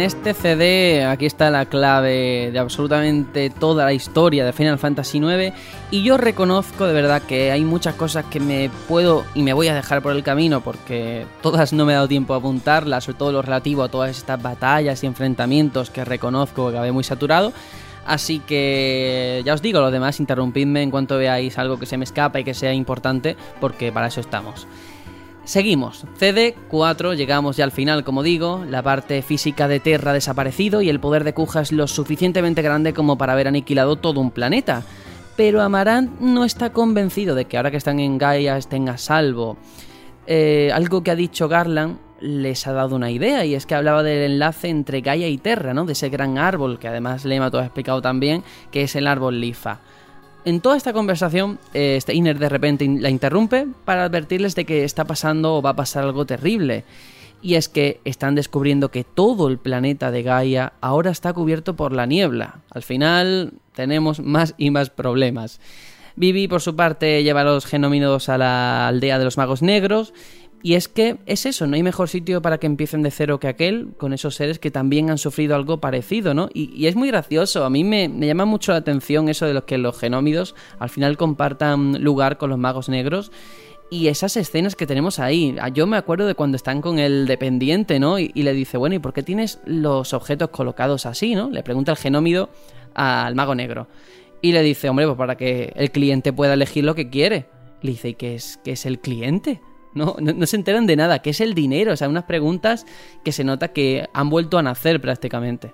En 0.00 0.06
este 0.06 0.32
CD 0.32 1.04
aquí 1.04 1.26
está 1.26 1.50
la 1.50 1.66
clave 1.66 2.50
de 2.50 2.58
absolutamente 2.58 3.50
toda 3.50 3.84
la 3.84 3.92
historia 3.92 4.46
de 4.46 4.54
Final 4.54 4.78
Fantasy 4.78 5.18
IX 5.18 5.54
y 5.90 6.02
yo 6.02 6.16
reconozco 6.16 6.86
de 6.86 6.94
verdad 6.94 7.20
que 7.20 7.52
hay 7.52 7.64
muchas 7.64 7.96
cosas 7.96 8.24
que 8.24 8.40
me 8.40 8.70
puedo 8.88 9.24
y 9.34 9.42
me 9.42 9.52
voy 9.52 9.68
a 9.68 9.74
dejar 9.74 10.00
por 10.00 10.12
el 10.12 10.22
camino 10.22 10.62
porque 10.62 11.26
todas 11.42 11.74
no 11.74 11.84
me 11.84 11.92
he 11.92 11.96
dado 11.96 12.08
tiempo 12.08 12.32
a 12.32 12.38
apuntarlas, 12.38 13.04
sobre 13.04 13.18
todo 13.18 13.32
lo 13.32 13.42
relativo 13.42 13.82
a 13.82 13.90
todas 13.90 14.16
estas 14.16 14.40
batallas 14.40 15.04
y 15.04 15.06
enfrentamientos 15.06 15.90
que 15.90 16.02
reconozco 16.02 16.70
que 16.70 16.76
acabé 16.76 16.92
muy 16.92 17.04
saturado. 17.04 17.52
Así 18.06 18.38
que 18.38 19.42
ya 19.44 19.52
os 19.52 19.60
digo, 19.60 19.80
lo 19.80 19.90
demás 19.90 20.18
interrumpidme 20.18 20.82
en 20.82 20.90
cuanto 20.90 21.18
veáis 21.18 21.58
algo 21.58 21.78
que 21.78 21.84
se 21.84 21.98
me 21.98 22.04
escapa 22.04 22.40
y 22.40 22.44
que 22.44 22.54
sea 22.54 22.72
importante 22.72 23.36
porque 23.60 23.92
para 23.92 24.06
eso 24.06 24.20
estamos. 24.20 24.66
Seguimos, 25.50 26.06
CD4, 26.20 27.16
llegamos 27.16 27.56
ya 27.56 27.64
al 27.64 27.72
final, 27.72 28.04
como 28.04 28.22
digo, 28.22 28.64
la 28.68 28.84
parte 28.84 29.20
física 29.20 29.66
de 29.66 29.80
Terra 29.80 30.12
ha 30.12 30.14
desaparecido 30.14 30.80
y 30.80 30.88
el 30.88 31.00
poder 31.00 31.24
de 31.24 31.34
Kuja 31.34 31.62
es 31.62 31.72
lo 31.72 31.88
suficientemente 31.88 32.62
grande 32.62 32.94
como 32.94 33.18
para 33.18 33.32
haber 33.32 33.48
aniquilado 33.48 33.96
todo 33.96 34.20
un 34.20 34.30
planeta. 34.30 34.84
Pero 35.36 35.60
Amarant 35.60 36.20
no 36.20 36.44
está 36.44 36.70
convencido 36.70 37.34
de 37.34 37.46
que 37.46 37.56
ahora 37.56 37.72
que 37.72 37.78
están 37.78 37.98
en 37.98 38.16
Gaia 38.16 38.56
estén 38.56 38.88
a 38.88 38.96
salvo. 38.96 39.56
Eh, 40.28 40.70
algo 40.72 41.02
que 41.02 41.10
ha 41.10 41.16
dicho 41.16 41.48
Garland 41.48 41.98
les 42.20 42.68
ha 42.68 42.72
dado 42.72 42.94
una 42.94 43.10
idea 43.10 43.44
y 43.44 43.56
es 43.56 43.66
que 43.66 43.74
hablaba 43.74 44.04
del 44.04 44.30
enlace 44.30 44.68
entre 44.68 45.00
Gaia 45.00 45.26
y 45.26 45.38
Terra, 45.38 45.74
¿no? 45.74 45.84
De 45.84 45.94
ese 45.94 46.10
gran 46.10 46.38
árbol 46.38 46.78
que 46.78 46.86
además 46.86 47.24
Lema 47.24 47.50
ha 47.52 47.64
explicado 47.64 48.00
también, 48.00 48.44
que 48.70 48.82
es 48.82 48.94
el 48.94 49.08
árbol 49.08 49.40
Lifa. 49.40 49.80
En 50.44 50.60
toda 50.60 50.76
esta 50.76 50.92
conversación, 50.92 51.58
eh, 51.74 51.98
Steiner 52.00 52.38
de 52.38 52.48
repente 52.48 52.88
la 52.88 53.10
interrumpe 53.10 53.66
para 53.84 54.04
advertirles 54.04 54.54
de 54.54 54.64
que 54.64 54.84
está 54.84 55.04
pasando 55.04 55.56
o 55.56 55.62
va 55.62 55.70
a 55.70 55.76
pasar 55.76 56.04
algo 56.04 56.24
terrible. 56.24 56.84
Y 57.42 57.54
es 57.54 57.68
que 57.68 58.00
están 58.04 58.34
descubriendo 58.34 58.90
que 58.90 59.04
todo 59.04 59.48
el 59.48 59.58
planeta 59.58 60.10
de 60.10 60.22
Gaia 60.22 60.72
ahora 60.80 61.10
está 61.10 61.32
cubierto 61.32 61.76
por 61.76 61.92
la 61.92 62.06
niebla. 62.06 62.60
Al 62.70 62.82
final 62.82 63.54
tenemos 63.74 64.20
más 64.20 64.54
y 64.58 64.70
más 64.70 64.90
problemas. 64.90 65.60
Vivi, 66.16 66.48
por 66.48 66.60
su 66.60 66.76
parte, 66.76 67.22
lleva 67.22 67.42
a 67.42 67.44
los 67.44 67.66
genóminos 67.66 68.28
a 68.28 68.36
la 68.36 68.88
aldea 68.88 69.18
de 69.18 69.24
los 69.24 69.38
magos 69.38 69.62
negros 69.62 70.12
y 70.62 70.74
es 70.74 70.88
que 70.88 71.16
es 71.26 71.46
eso, 71.46 71.66
no 71.66 71.76
hay 71.76 71.82
mejor 71.82 72.08
sitio 72.08 72.42
para 72.42 72.58
que 72.58 72.66
empiecen 72.66 73.02
de 73.02 73.10
cero 73.10 73.40
que 73.40 73.48
aquel, 73.48 73.92
con 73.96 74.12
esos 74.12 74.34
seres 74.34 74.58
que 74.58 74.70
también 74.70 75.08
han 75.10 75.16
sufrido 75.16 75.54
algo 75.54 75.80
parecido, 75.80 76.34
¿no? 76.34 76.50
Y, 76.52 76.86
es 76.86 76.96
muy 76.96 77.08
gracioso, 77.08 77.64
a 77.64 77.70
mí 77.70 77.82
me, 77.82 78.08
llama 78.08 78.44
mucho 78.44 78.72
la 78.72 78.78
atención 78.78 79.28
eso 79.28 79.46
de 79.46 79.54
los 79.54 79.64
que 79.64 79.78
los 79.78 79.98
genómidos 79.98 80.54
al 80.78 80.90
final 80.90 81.16
compartan 81.16 82.02
lugar 82.02 82.36
con 82.36 82.50
los 82.50 82.58
magos 82.58 82.88
negros. 82.88 83.32
Y 83.92 84.06
esas 84.06 84.36
escenas 84.36 84.76
que 84.76 84.86
tenemos 84.86 85.18
ahí, 85.18 85.56
ah, 85.60 85.68
yo 85.68 85.86
me 85.86 85.96
acuerdo 85.96 86.26
de 86.26 86.36
cuando 86.36 86.56
están 86.56 86.80
con 86.80 87.00
el 87.00 87.26
dependiente, 87.26 87.98
¿no? 87.98 88.20
Y, 88.20 88.30
y 88.34 88.44
le 88.44 88.52
dice, 88.52 88.76
bueno, 88.76 88.94
¿y 88.94 89.00
por 89.00 89.12
qué 89.12 89.24
tienes 89.24 89.60
los 89.64 90.14
objetos 90.14 90.50
colocados 90.50 91.06
así, 91.06 91.34
¿no? 91.34 91.50
Le 91.50 91.64
pregunta 91.64 91.90
el 91.90 91.98
genómido 91.98 92.50
al 92.94 93.34
mago 93.34 93.54
negro. 93.56 93.88
Y 94.42 94.52
le 94.52 94.62
dice, 94.62 94.88
hombre, 94.88 95.06
pues 95.06 95.18
para 95.18 95.36
que 95.36 95.72
el 95.74 95.90
cliente 95.90 96.32
pueda 96.32 96.54
elegir 96.54 96.84
lo 96.84 96.94
que 96.94 97.10
quiere. 97.10 97.46
Le 97.82 97.92
dice, 97.92 98.10
¿y 98.10 98.14
qué 98.14 98.36
es, 98.36 98.60
qué 98.62 98.72
es 98.72 98.86
el 98.86 99.00
cliente? 99.00 99.60
No, 99.94 100.16
no, 100.20 100.46
se 100.46 100.56
enteran 100.56 100.86
de 100.86 100.96
nada, 100.96 101.20
¿qué 101.20 101.30
es 101.30 101.40
el 101.40 101.54
dinero? 101.54 101.92
O 101.92 101.96
sea, 101.96 102.08
unas 102.08 102.24
preguntas 102.24 102.86
que 103.24 103.32
se 103.32 103.44
nota 103.44 103.68
que 103.68 104.08
han 104.12 104.30
vuelto 104.30 104.58
a 104.58 104.62
nacer 104.62 105.00
prácticamente. 105.00 105.72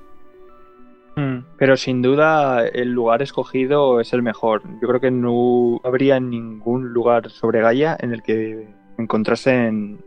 Hmm, 1.17 1.41
pero 1.59 1.77
sin 1.77 2.03
duda 2.03 2.67
el 2.67 2.93
lugar 2.93 3.23
escogido 3.23 4.01
es 4.01 4.13
el 4.13 4.23
mejor. 4.23 4.63
Yo 4.81 4.89
creo 4.89 5.01
que 5.01 5.11
no 5.11 5.81
habría 5.85 6.21
ningún 6.21 6.93
lugar 6.93 7.31
sobre 7.31 7.61
Gaia 7.61 7.97
en 8.01 8.13
el 8.13 8.23
que 8.23 8.69
encontrasen 8.99 9.99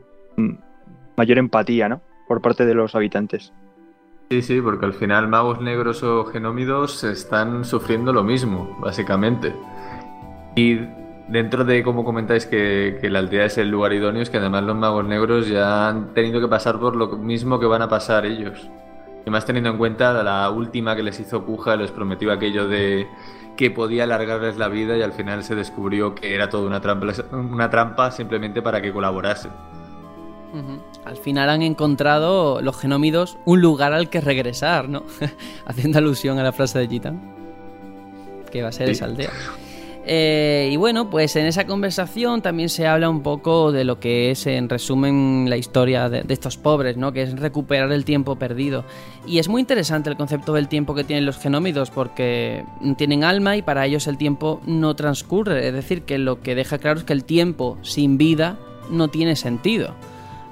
mayor 1.16 1.38
empatía, 1.38 1.90
¿no? 1.90 2.02
Por 2.28 2.42
parte 2.42 2.66
de 2.66 2.74
los 2.74 2.96
habitantes. 2.96 3.52
Sí, 4.30 4.42
sí, 4.44 4.62
porque 4.62 4.86
al 4.86 4.94
final 4.94 5.28
magos 5.28 5.60
negros 5.60 6.04
o 6.04 6.26
genómidos 6.26 7.04
están 7.04 7.66
sufriendo 7.66 8.14
lo 8.14 8.24
mismo, 8.24 8.78
básicamente. 8.80 9.54
Y 10.56 10.80
dentro 11.30 11.64
de 11.64 11.84
como 11.84 12.04
comentáis 12.04 12.46
que, 12.46 13.00
la 13.04 13.20
aldea 13.20 13.46
es 13.46 13.58
el 13.58 13.70
lugar 13.70 13.94
idóneo, 13.94 14.22
es 14.22 14.30
que 14.30 14.38
además 14.38 14.64
los 14.64 14.76
magos 14.76 15.06
negros 15.06 15.48
ya 15.48 15.90
han 15.90 16.14
tenido 16.14 16.42
que 16.42 16.48
pasar 16.48 16.80
por 16.80 16.96
lo 16.96 17.08
mismo 17.18 17.60
que 17.60 17.66
van 17.66 17.82
a 17.82 17.90
pasar 17.90 18.26
ellos. 18.26 18.70
Y 19.26 19.30
más 19.30 19.46
teniendo 19.46 19.70
en 19.70 19.78
cuenta 19.78 20.24
la 20.24 20.50
última 20.50 20.96
que 20.96 21.04
les 21.04 21.20
hizo 21.20 21.46
Puja, 21.46 21.76
les 21.76 21.92
prometió 21.92 22.32
aquello 22.32 22.68
de 22.68 23.08
que 23.58 23.70
podía 23.70 24.06
alargarles 24.06 24.58
la 24.58 24.70
vida 24.70 24.98
y 24.98 25.02
al 25.02 25.12
final 25.12 25.44
se 25.44 25.54
descubrió 25.54 26.16
que 26.16 26.34
era 26.34 26.50
toda 26.50 26.66
una 26.66 26.80
trampa, 26.80 27.08
una 27.32 27.70
trampa 27.70 28.12
simplemente 28.12 28.62
para 28.62 28.82
que 28.82 28.92
colaborasen. 28.92 29.52
Al 31.06 31.18
final 31.18 31.50
han 31.50 31.62
encontrado 31.62 32.62
los 32.62 32.80
genómidos 32.80 33.38
un 33.46 33.62
lugar 33.62 33.94
al 33.94 34.10
que 34.10 34.20
regresar, 34.22 34.90
¿no? 34.90 35.04
Haciendo 35.66 36.00
alusión 36.00 36.40
a 36.40 36.44
la 36.44 36.52
frase 36.52 36.80
de 36.80 36.88
Gitan. 36.88 37.36
Que 38.52 38.64
va 38.64 38.70
a 38.70 38.72
ser 38.72 38.90
esa 38.90 39.06
aldea. 39.06 39.30
Eh, 40.12 40.72
y 40.72 40.76
bueno, 40.76 41.12
pues 41.12 41.36
en 41.36 41.46
esa 41.46 41.68
conversación 41.68 42.42
también 42.42 42.70
se 42.70 42.88
habla 42.88 43.12
un 43.12 43.22
poco 43.22 43.72
de 43.72 43.84
lo 43.84 44.00
que 44.00 44.32
es, 44.32 44.48
en 44.48 44.68
resumen, 44.68 45.46
la 45.48 45.56
historia 45.56 46.10
de, 46.10 46.26
estos 46.30 46.58
pobres, 46.58 46.98
¿no? 46.98 47.14
Que 47.14 47.22
es 47.22 47.40
recuperar 47.40 47.92
el 47.92 48.06
tiempo 48.06 48.36
perdido. 48.36 48.86
Y 49.28 49.38
es 49.38 49.48
muy 49.50 49.62
interesante 49.62 50.10
el 50.10 50.18
concepto 50.18 50.54
del 50.54 50.68
tiempo 50.68 50.96
que 50.96 51.04
tienen 51.04 51.28
los 51.28 51.38
genómidos, 51.38 51.92
porque 51.92 52.66
tienen 52.98 53.24
alma 53.24 53.56
y 53.56 53.62
para 53.62 53.86
ellos 53.86 54.08
el 54.08 54.18
tiempo 54.18 54.62
no 54.66 54.96
transcurre. 54.96 55.68
Es 55.68 55.76
decir, 55.76 56.02
que 56.02 56.18
lo 56.18 56.42
que 56.42 56.56
deja 56.56 56.80
claro 56.80 56.98
es 56.98 57.06
que 57.06 57.14
el 57.14 57.24
tiempo 57.24 57.78
sin 57.84 58.18
vida 58.18 58.58
no 58.90 59.10
tiene 59.10 59.36
sentido. 59.36 59.94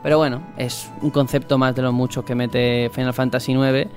Pero 0.04 0.20
bueno, 0.20 0.44
es 0.60 0.88
un 1.02 1.10
concepto 1.10 1.58
más 1.58 1.76
de 1.76 1.82
lo 1.82 1.92
mucho 1.92 2.24
que 2.24 2.36
mete 2.36 2.92
Final 2.94 3.16
Fantasy 3.16 3.54
IX 3.54 3.90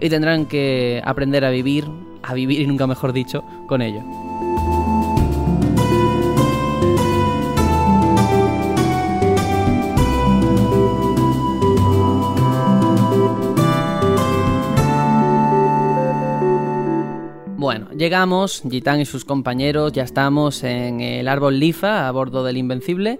y 0.00 0.08
tendrán 0.08 0.46
que 0.46 1.02
aprender 1.04 1.44
a 1.44 1.50
vivir, 1.50 1.84
a 2.22 2.32
vivir 2.32 2.62
y 2.62 2.66
nunca 2.66 2.86
mejor 2.86 3.12
dicho, 3.12 3.44
con 3.68 3.82
ello. 3.82 4.02
Bueno, 17.64 17.88
llegamos, 17.96 18.62
Gitán 18.70 19.00
y 19.00 19.06
sus 19.06 19.24
compañeros, 19.24 19.90
ya 19.90 20.02
estamos 20.02 20.62
en 20.64 21.00
el 21.00 21.26
árbol 21.26 21.58
Lifa 21.58 22.06
a 22.06 22.10
bordo 22.10 22.44
del 22.44 22.58
Invencible. 22.58 23.18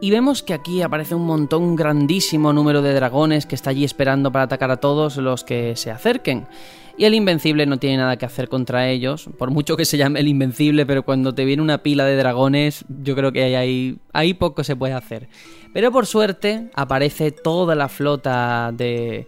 Y 0.00 0.10
vemos 0.10 0.42
que 0.42 0.54
aquí 0.54 0.80
aparece 0.80 1.14
un 1.14 1.26
montón, 1.26 1.62
un 1.62 1.76
grandísimo 1.76 2.54
número 2.54 2.80
de 2.80 2.94
dragones 2.94 3.44
que 3.44 3.54
está 3.54 3.68
allí 3.68 3.84
esperando 3.84 4.32
para 4.32 4.46
atacar 4.46 4.70
a 4.70 4.78
todos 4.78 5.18
los 5.18 5.44
que 5.44 5.76
se 5.76 5.90
acerquen. 5.90 6.46
Y 6.96 7.04
el 7.04 7.12
Invencible 7.12 7.66
no 7.66 7.76
tiene 7.76 7.98
nada 7.98 8.16
que 8.16 8.24
hacer 8.24 8.48
contra 8.48 8.88
ellos, 8.88 9.28
por 9.36 9.50
mucho 9.50 9.76
que 9.76 9.84
se 9.84 9.98
llame 9.98 10.20
el 10.20 10.28
Invencible, 10.28 10.86
pero 10.86 11.02
cuando 11.02 11.34
te 11.34 11.44
viene 11.44 11.62
una 11.62 11.82
pila 11.82 12.06
de 12.06 12.16
dragones, 12.16 12.86
yo 12.88 13.14
creo 13.14 13.30
que 13.30 13.56
ahí, 13.56 13.98
ahí 14.14 14.32
poco 14.32 14.64
se 14.64 14.74
puede 14.74 14.94
hacer. 14.94 15.28
Pero 15.74 15.92
por 15.92 16.06
suerte 16.06 16.70
aparece 16.74 17.30
toda 17.30 17.74
la 17.74 17.90
flota 17.90 18.72
de, 18.74 19.26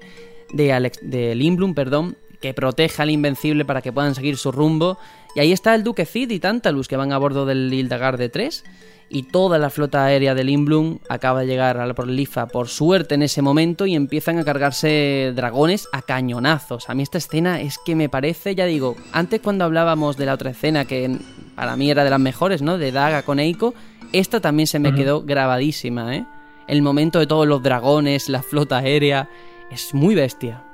de, 0.54 0.72
Alex, 0.72 1.00
de 1.02 1.34
Limblum, 1.34 1.74
perdón, 1.74 2.16
que 2.40 2.54
proteja 2.54 3.02
al 3.02 3.10
Invencible 3.10 3.64
para 3.64 3.82
que 3.82 3.92
puedan 3.92 4.14
seguir 4.14 4.36
su 4.36 4.52
rumbo. 4.52 4.98
Y 5.34 5.40
ahí 5.40 5.52
está 5.52 5.74
el 5.74 5.84
Duque 5.84 6.06
Cid 6.06 6.30
y 6.30 6.40
Tantalus 6.40 6.88
que 6.88 6.96
van 6.96 7.12
a 7.12 7.18
bordo 7.18 7.46
del 7.46 7.72
Hildagar 7.72 8.16
de 8.16 8.28
3 8.28 8.64
y 9.10 9.24
toda 9.24 9.58
la 9.58 9.70
flota 9.70 10.04
aérea 10.04 10.34
de 10.34 10.44
Limblum 10.44 10.98
acaba 11.08 11.40
de 11.40 11.46
llegar 11.46 11.78
a 11.78 11.86
la 11.86 11.94
Lifa 12.04 12.46
por 12.46 12.68
suerte 12.68 13.14
en 13.14 13.22
ese 13.22 13.42
momento 13.42 13.86
y 13.86 13.94
empiezan 13.94 14.38
a 14.38 14.44
cargarse 14.44 15.32
dragones 15.34 15.88
a 15.92 16.02
cañonazos. 16.02 16.90
A 16.90 16.94
mí 16.94 17.02
esta 17.02 17.18
escena 17.18 17.60
es 17.60 17.78
que 17.84 17.94
me 17.94 18.08
parece, 18.08 18.54
ya 18.54 18.66
digo, 18.66 18.96
antes 19.12 19.40
cuando 19.40 19.64
hablábamos 19.64 20.16
de 20.16 20.26
la 20.26 20.34
otra 20.34 20.50
escena 20.50 20.84
que 20.84 21.18
para 21.54 21.76
mí 21.76 21.90
era 21.90 22.04
de 22.04 22.10
las 22.10 22.20
mejores, 22.20 22.62
¿no? 22.62 22.78
De 22.78 22.92
Daga 22.92 23.22
con 23.22 23.38
Eiko, 23.38 23.74
esta 24.12 24.40
también 24.40 24.66
se 24.66 24.78
me 24.78 24.94
quedó 24.94 25.22
grabadísima, 25.22 26.14
¿eh? 26.14 26.26
El 26.66 26.82
momento 26.82 27.18
de 27.18 27.26
todos 27.26 27.46
los 27.46 27.62
dragones, 27.62 28.28
la 28.28 28.42
flota 28.42 28.78
aérea, 28.78 29.30
es 29.70 29.94
muy 29.94 30.14
bestia. 30.14 30.67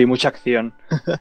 Sí, 0.00 0.06
mucha 0.06 0.28
acción. 0.28 0.72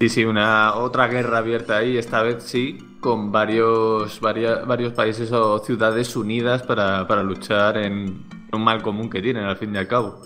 Sí, 0.00 0.08
sí, 0.08 0.24
una 0.24 0.74
otra 0.74 1.06
guerra 1.06 1.38
abierta 1.38 1.78
ahí, 1.78 1.96
esta 1.96 2.20
vez 2.22 2.42
sí, 2.42 2.76
con 3.00 3.30
varios, 3.30 4.20
varios 4.20 4.92
países 4.92 5.30
o 5.32 5.60
ciudades 5.60 6.14
unidas 6.16 6.62
para, 6.62 7.22
luchar 7.22 7.78
en 7.78 8.24
un 8.52 8.64
mal 8.64 8.82
común 8.82 9.08
que 9.08 9.22
tienen, 9.22 9.44
al 9.44 9.56
fin 9.56 9.72
y 9.72 9.78
al 9.78 9.86
cabo. 9.86 10.20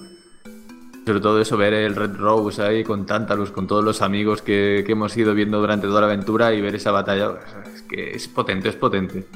Sobre 1.06 1.20
todo 1.20 1.40
eso, 1.40 1.58
ver 1.58 1.74
el 1.74 1.94
Red 1.94 2.17
Rose 2.17 2.62
ahí 2.62 2.83
con 2.83 3.04
Tantalus, 3.04 3.52
con 3.52 3.67
todos 3.67 3.84
los 3.84 4.01
amigos 4.01 4.40
que, 4.40 4.84
hemos 4.88 5.15
ido 5.17 5.34
viendo 5.34 5.60
durante 5.60 5.86
toda 5.86 6.01
la 6.01 6.06
aventura 6.06 6.54
y 6.54 6.62
ver 6.62 6.74
esa 6.74 6.90
batalla, 6.90 7.34
es 7.72 7.83
que 7.83 8.12
es 8.12 8.26
potente, 8.26 8.70
es 8.70 8.76
potente. 8.76 9.28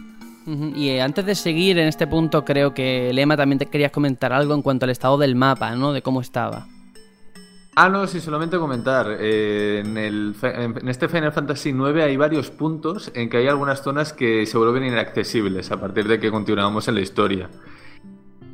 Y 0.74 0.88
eh, 0.88 1.02
antes 1.02 1.26
de 1.26 1.34
seguir 1.34 1.78
en 1.78 1.86
este 1.86 2.06
punto, 2.06 2.44
creo 2.44 2.72
que 2.72 3.12
Lema 3.12 3.36
también 3.36 3.58
te 3.58 3.66
querías 3.66 3.92
comentar 3.92 4.32
algo 4.32 4.54
en 4.54 4.62
cuanto 4.62 4.86
al 4.86 4.90
estado 4.90 5.18
del 5.18 5.36
mapa, 5.36 5.76
¿no? 5.76 5.92
De 5.92 6.02
cómo 6.02 6.22
estaba. 6.22 6.66
Ah, 7.74 7.88
no, 7.88 8.06
sí, 8.06 8.20
solamente 8.20 8.58
comentar. 8.58 9.16
Eh, 9.18 9.82
en, 9.84 9.96
el, 9.96 10.36
en 10.42 10.88
este 10.88 11.08
Final 11.08 11.32
Fantasy 11.32 11.70
IX 11.70 12.02
hay 12.02 12.16
varios 12.18 12.50
puntos 12.50 13.10
en 13.14 13.30
que 13.30 13.38
hay 13.38 13.48
algunas 13.48 13.82
zonas 13.82 14.12
que 14.12 14.44
se 14.44 14.58
vuelven 14.58 14.84
inaccesibles 14.84 15.70
a 15.72 15.80
partir 15.80 16.06
de 16.06 16.20
que 16.20 16.30
continuamos 16.30 16.88
en 16.88 16.96
la 16.96 17.00
historia. 17.00 17.48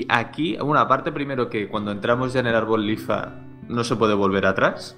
Aquí, 0.09 0.57
una 0.61 0.87
parte 0.87 1.11
primero 1.11 1.51
que 1.51 1.69
cuando 1.69 1.91
entramos 1.91 2.33
ya 2.33 2.41
en 2.41 2.47
el 2.47 2.55
árbol 2.55 2.87
Lifa 2.87 3.35
no 3.67 3.83
se 3.83 3.97
puede 3.97 4.15
volver 4.15 4.47
atrás. 4.47 4.97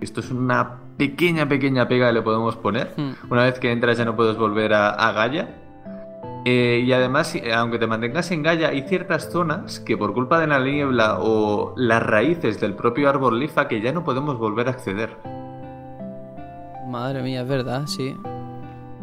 Esto 0.00 0.18
es 0.18 0.32
una 0.32 0.80
pequeña, 0.96 1.48
pequeña 1.48 1.86
pega 1.86 2.08
que 2.08 2.14
le 2.14 2.22
podemos 2.22 2.56
poner. 2.56 2.92
Hmm. 2.96 3.12
Una 3.30 3.44
vez 3.44 3.60
que 3.60 3.70
entras 3.70 3.96
ya 3.96 4.04
no 4.04 4.16
puedes 4.16 4.36
volver 4.36 4.74
a, 4.74 4.90
a 4.90 5.12
Gaia. 5.12 5.63
Eh, 6.44 6.82
y 6.84 6.92
además, 6.92 7.34
aunque 7.54 7.78
te 7.78 7.86
mantengas 7.86 8.30
en 8.30 8.42
Gaia, 8.42 8.68
hay 8.68 8.82
ciertas 8.82 9.30
zonas 9.30 9.80
que 9.80 9.96
por 9.96 10.12
culpa 10.12 10.38
de 10.38 10.46
la 10.46 10.58
niebla 10.58 11.18
o 11.20 11.72
las 11.76 12.02
raíces 12.02 12.60
del 12.60 12.74
propio 12.74 13.08
árbol 13.08 13.40
lifa 13.40 13.66
que 13.66 13.80
ya 13.80 13.92
no 13.92 14.04
podemos 14.04 14.38
volver 14.38 14.68
a 14.68 14.72
acceder. 14.72 15.16
Madre 16.86 17.22
mía, 17.22 17.40
es 17.42 17.48
verdad, 17.48 17.86
sí. 17.86 18.14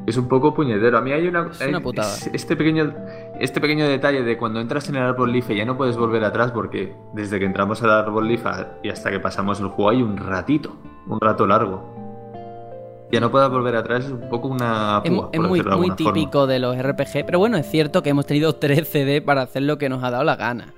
Es 0.05 0.17
un 0.17 0.27
poco 0.27 0.53
puñetero. 0.53 0.97
A 0.97 1.01
mí 1.01 1.11
hay 1.11 1.27
una. 1.27 1.47
Es 1.47 1.67
una 1.67 1.79
putada. 1.79 2.13
Este 2.31 2.55
pequeño, 2.55 2.93
este 3.39 3.59
pequeño 3.59 3.87
detalle 3.87 4.21
de 4.23 4.37
cuando 4.37 4.59
entras 4.59 4.87
en 4.89 4.95
el 4.95 5.03
árbol 5.03 5.31
lifa 5.31 5.53
ya 5.53 5.65
no 5.65 5.77
puedes 5.77 5.97
volver 5.97 6.23
atrás 6.23 6.51
porque 6.51 6.95
desde 7.13 7.39
que 7.39 7.45
entramos 7.45 7.81
al 7.83 7.91
árbol 7.91 8.27
lifa 8.27 8.77
y 8.83 8.89
hasta 8.89 9.09
que 9.11 9.19
pasamos 9.19 9.59
el 9.59 9.67
juego 9.67 9.89
hay 9.89 10.01
un 10.01 10.17
ratito, 10.17 10.75
un 11.07 11.19
rato 11.19 11.45
largo 11.45 12.00
ya 13.11 13.19
no 13.19 13.29
pueda 13.31 13.47
volver 13.47 13.75
atrás 13.75 14.05
es 14.05 14.11
un 14.11 14.29
poco 14.29 14.47
una 14.47 15.01
es, 15.03 15.11
muy, 15.11 15.61
muy 15.61 15.91
típico 15.91 16.47
de 16.47 16.59
los 16.59 16.77
RPG, 16.77 17.25
pero 17.25 17.39
bueno, 17.39 17.57
es 17.57 17.69
cierto 17.69 18.01
que 18.01 18.09
hemos 18.09 18.25
tenido 18.25 18.55
3 18.55 18.87
CD 18.87 19.21
para 19.21 19.41
hacer 19.41 19.63
lo 19.63 19.77
que 19.77 19.89
nos 19.89 20.03
ha 20.03 20.11
dado 20.11 20.23
la 20.23 20.35
gana. 20.35 20.73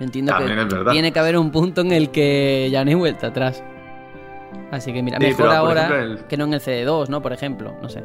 Entiendo 0.00 0.32
que 0.38 0.90
tiene 0.90 1.12
que 1.12 1.18
haber 1.18 1.36
un 1.36 1.50
punto 1.50 1.80
en 1.80 1.92
el 1.92 2.10
que 2.10 2.68
ya 2.70 2.84
no 2.84 2.90
hay 2.90 2.94
vuelta 2.94 3.28
atrás. 3.28 3.64
Así 4.70 4.92
que 4.92 5.02
mira, 5.02 5.18
mejor 5.18 5.48
ahora 5.48 6.16
que 6.28 6.36
no 6.36 6.44
en 6.44 6.54
el 6.54 6.60
CD2, 6.60 7.08
¿no? 7.08 7.20
Por 7.22 7.32
ejemplo, 7.32 7.76
no 7.82 7.88
sé. 7.88 8.02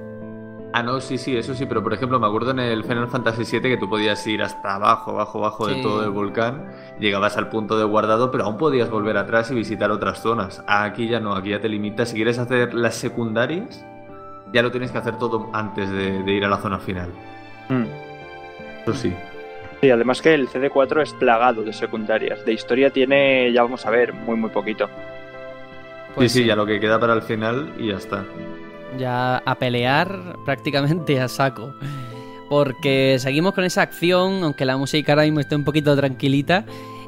Ah, 0.76 0.82
no, 0.82 1.00
sí, 1.00 1.20
sí, 1.20 1.38
eso 1.38 1.54
sí, 1.54 1.68
pero 1.68 1.84
por 1.84 1.94
ejemplo, 1.94 2.20
me 2.20 2.26
acuerdo 2.26 2.50
en 2.50 2.58
el 2.58 2.84
Final 2.84 3.08
Fantasy 3.08 3.44
VII 3.44 3.70
que 3.70 3.78
tú 3.78 3.88
podías 3.88 4.26
ir 4.26 4.42
hasta 4.42 4.74
abajo, 4.74 5.12
abajo, 5.12 5.38
abajo 5.38 5.68
de 5.68 5.84
todo 5.84 6.04
el 6.04 6.10
volcán, 6.10 6.72
llegabas 7.00 7.38
al 7.38 7.50
punto 7.50 7.78
de 7.78 7.84
guardado, 7.84 8.32
pero 8.32 8.46
aún 8.46 8.58
podías 8.58 8.90
volver 8.90 9.18
atrás 9.18 9.52
y 9.52 9.54
visitar 9.54 9.92
otras 9.92 10.24
zonas. 10.24 10.64
Aquí 10.66 11.08
ya 11.08 11.20
no, 11.20 11.36
aquí 11.36 11.52
ya 11.52 11.62
te 11.62 11.70
limitas. 11.70 12.10
Si 12.10 12.16
quieres 12.16 12.40
hacer 12.40 12.74
las 12.74 12.96
secundarias, 12.96 13.86
ya 14.52 14.64
lo 14.64 14.72
tienes 14.72 14.90
que 14.90 14.98
hacer 14.98 15.20
todo 15.20 15.48
antes 15.54 15.92
de, 15.92 16.24
ir 16.32 16.44
a 16.44 16.50
la 16.50 16.58
zona 16.58 16.80
final. 16.80 17.12
Mm. 17.70 17.86
Eso 18.82 18.94
sí. 18.96 19.14
Sí, 19.80 19.92
además 19.92 20.24
que 20.24 20.34
el 20.34 20.48
CD4 20.50 21.04
es 21.04 21.14
plagado 21.14 21.62
de 21.62 21.72
secundarias. 21.72 22.44
De 22.46 22.54
historia 22.54 22.90
tiene, 22.90 23.54
ya 23.54 23.62
vamos 23.62 23.86
a 23.86 23.92
ver, 23.92 24.12
muy, 24.12 24.38
muy 24.38 24.50
poquito. 24.50 24.90
Pues 26.16 26.32
sí, 26.32 26.40
sí, 26.40 26.46
ya 26.48 26.56
lo 26.56 26.66
que 26.66 26.80
queda 26.80 27.00
para 27.00 27.14
el 27.14 27.22
final 27.22 27.74
y 27.78 27.90
ya 27.90 27.98
está 27.98 28.26
ya 28.98 29.38
a 29.38 29.56
pelear 29.56 30.38
prácticamente 30.46 31.20
a 31.20 31.28
saco. 31.28 31.74
Porque 32.50 33.18
seguimos 33.20 33.54
con 33.54 33.64
esa 33.64 33.82
acción, 33.82 34.44
aunque 34.44 34.66
la 34.66 34.78
música 34.78 35.14
ahora 35.14 35.24
mismo 35.24 35.40
esté 35.40 35.56
un 35.56 35.64
poquito 35.64 35.96
tranquilita. 35.96 36.66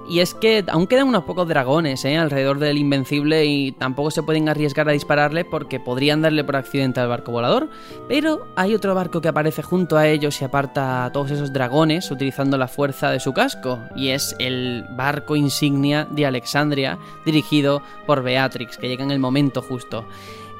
Y 0.08 0.19
es 0.19 0.35
que 0.35 0.64
aún 0.68 0.85
quedan 0.85 1.08
unos 1.08 1.24
pocos 1.24 1.48
dragones 1.48 2.06
¿eh? 2.06 2.18
alrededor 2.18 2.60
del 2.60 2.78
Invencible 2.78 3.46
y 3.46 3.72
tampoco 3.72 4.12
se 4.12 4.22
pueden 4.22 4.48
arriesgar 4.50 4.88
a 4.88 4.92
dispararle 4.92 5.46
porque 5.46 5.80
podrían 5.80 6.22
darle 6.22 6.44
por 6.44 6.56
accidente 6.56 7.00
al 7.00 7.08
barco 7.08 7.32
volador. 7.32 7.69
Pero 8.08 8.48
hay 8.56 8.76
otro 8.76 8.94
barco 8.94 9.19
que 9.19 9.30
aparece 9.30 9.64
junto 9.64 9.98
a 9.98 10.08
ellos 10.08 10.40
y 10.42 10.46
aparta 10.46 11.06
a 11.06 11.12
todos 11.12 11.32
esos 11.32 11.51
dragones 11.51 12.12
utilizando 12.12 12.58
la 12.58 12.68
fuerza 12.68 13.10
de 13.10 13.19
su 13.19 13.34
casco. 13.34 13.80
Y 13.96 14.10
es 14.10 14.35
el 14.38 14.85
barco 14.92 15.35
insignia 15.35 16.08
de 16.12 16.28
Alexandria 16.28 17.00
dirigido 17.26 17.82
por 18.06 18.22
Beatrix, 18.22 18.78
que 18.78 18.88
llega 18.88 19.03
en 19.03 19.12
el 19.12 19.19
momento 19.19 19.64
justo. 19.64 20.06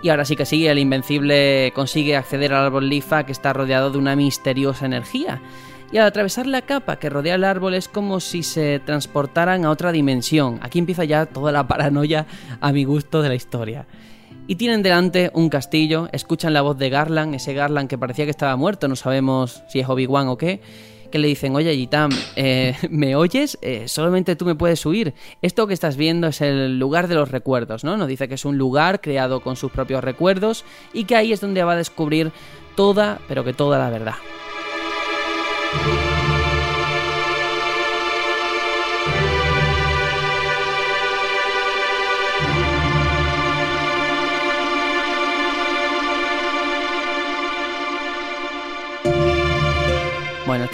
Y 0.05 0.09
ahora 0.09 0.23
sí 0.23 0.35
que 0.35 0.45
sí, 0.45 0.67
el 0.67 0.77
Invencible 0.77 1.71
consigue 1.73 2.15
acceder 2.15 2.53
al 2.53 2.67
árbol 2.67 2.88
Lifa 2.88 3.25
que 3.25 3.31
está 3.31 3.53
rodeado 3.53 3.89
de 3.89 3.97
una 3.97 4.15
misteriosa 4.15 4.85
energía. 4.85 5.41
Y 5.91 5.97
al 5.97 6.05
atravesar 6.05 6.45
la 6.45 6.61
capa 6.61 6.99
que 6.99 7.09
rodea 7.09 7.33
el 7.33 7.43
árbol 7.43 7.73
es 7.73 7.88
como 7.88 8.19
si 8.19 8.43
se 8.43 8.79
transportaran 8.85 9.65
a 9.65 9.71
otra 9.71 9.91
dimensión. 9.91 10.59
Aquí 10.61 10.77
empieza 10.77 11.05
ya 11.05 11.25
toda 11.25 11.51
la 11.51 11.67
paranoia 11.67 12.27
a 12.61 12.71
mi 12.71 12.83
gusto 12.83 13.23
de 13.23 13.29
la 13.29 13.33
historia. 13.33 13.88
Y 14.45 14.57
tienen 14.57 14.83
delante 14.83 15.31
un 15.33 15.49
castillo, 15.49 16.07
escuchan 16.11 16.53
la 16.53 16.61
voz 16.61 16.77
de 16.77 16.91
Garland, 16.91 17.33
ese 17.33 17.55
Garland 17.55 17.89
que 17.89 17.97
parecía 17.97 18.25
que 18.25 18.31
estaba 18.31 18.55
muerto, 18.57 18.88
no 18.88 18.95
sabemos 18.95 19.63
si 19.69 19.79
es 19.79 19.89
Obi-Wan 19.89 20.27
o 20.27 20.38
qué 20.38 20.61
que 21.15 21.19
le 21.19 21.29
dicen, 21.29 21.55
oye 21.55 21.73
Gitam, 21.73 22.11
eh, 22.35 22.75
¿me 22.89 23.15
oyes? 23.15 23.57
Eh, 23.61 23.87
solamente 23.87 24.35
tú 24.35 24.43
me 24.43 24.53
puedes 24.53 24.85
huir. 24.85 25.13
Esto 25.41 25.65
que 25.65 25.73
estás 25.73 25.95
viendo 25.95 26.27
es 26.27 26.41
el 26.41 26.77
lugar 26.77 27.07
de 27.07 27.15
los 27.15 27.31
recuerdos, 27.31 27.85
¿no? 27.85 27.95
Nos 27.95 28.09
dice 28.09 28.27
que 28.27 28.33
es 28.33 28.43
un 28.43 28.57
lugar 28.57 28.99
creado 28.99 29.39
con 29.39 29.55
sus 29.55 29.71
propios 29.71 30.03
recuerdos 30.03 30.65
y 30.91 31.05
que 31.05 31.15
ahí 31.15 31.31
es 31.31 31.39
donde 31.39 31.63
va 31.63 31.71
a 31.71 31.77
descubrir 31.77 32.33
toda, 32.75 33.21
pero 33.29 33.45
que 33.45 33.53
toda 33.53 33.79
la 33.79 33.89
verdad. 33.89 34.15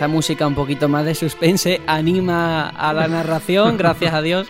Esta 0.01 0.07
música 0.07 0.47
un 0.47 0.55
poquito 0.55 0.89
más 0.89 1.05
de 1.05 1.13
suspense 1.13 1.79
anima 1.85 2.69
a 2.69 2.91
la 2.91 3.07
narración, 3.07 3.77
gracias 3.77 4.11
a 4.15 4.23
Dios. 4.23 4.47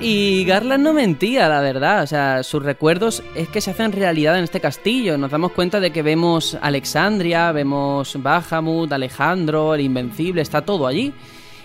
Y 0.00 0.44
Garland 0.44 0.84
no 0.84 0.92
mentía, 0.92 1.48
la 1.48 1.60
verdad. 1.60 2.04
O 2.04 2.06
sea, 2.06 2.44
sus 2.44 2.62
recuerdos 2.62 3.24
es 3.34 3.48
que 3.48 3.60
se 3.60 3.72
hacen 3.72 3.90
realidad 3.90 4.38
en 4.38 4.44
este 4.44 4.60
castillo. 4.60 5.18
Nos 5.18 5.32
damos 5.32 5.50
cuenta 5.50 5.80
de 5.80 5.90
que 5.90 6.02
vemos 6.02 6.56
Alexandria, 6.62 7.50
vemos 7.50 8.16
Bahamut, 8.22 8.92
Alejandro, 8.92 9.74
el 9.74 9.80
Invencible, 9.80 10.42
está 10.42 10.62
todo 10.62 10.86
allí. 10.86 11.12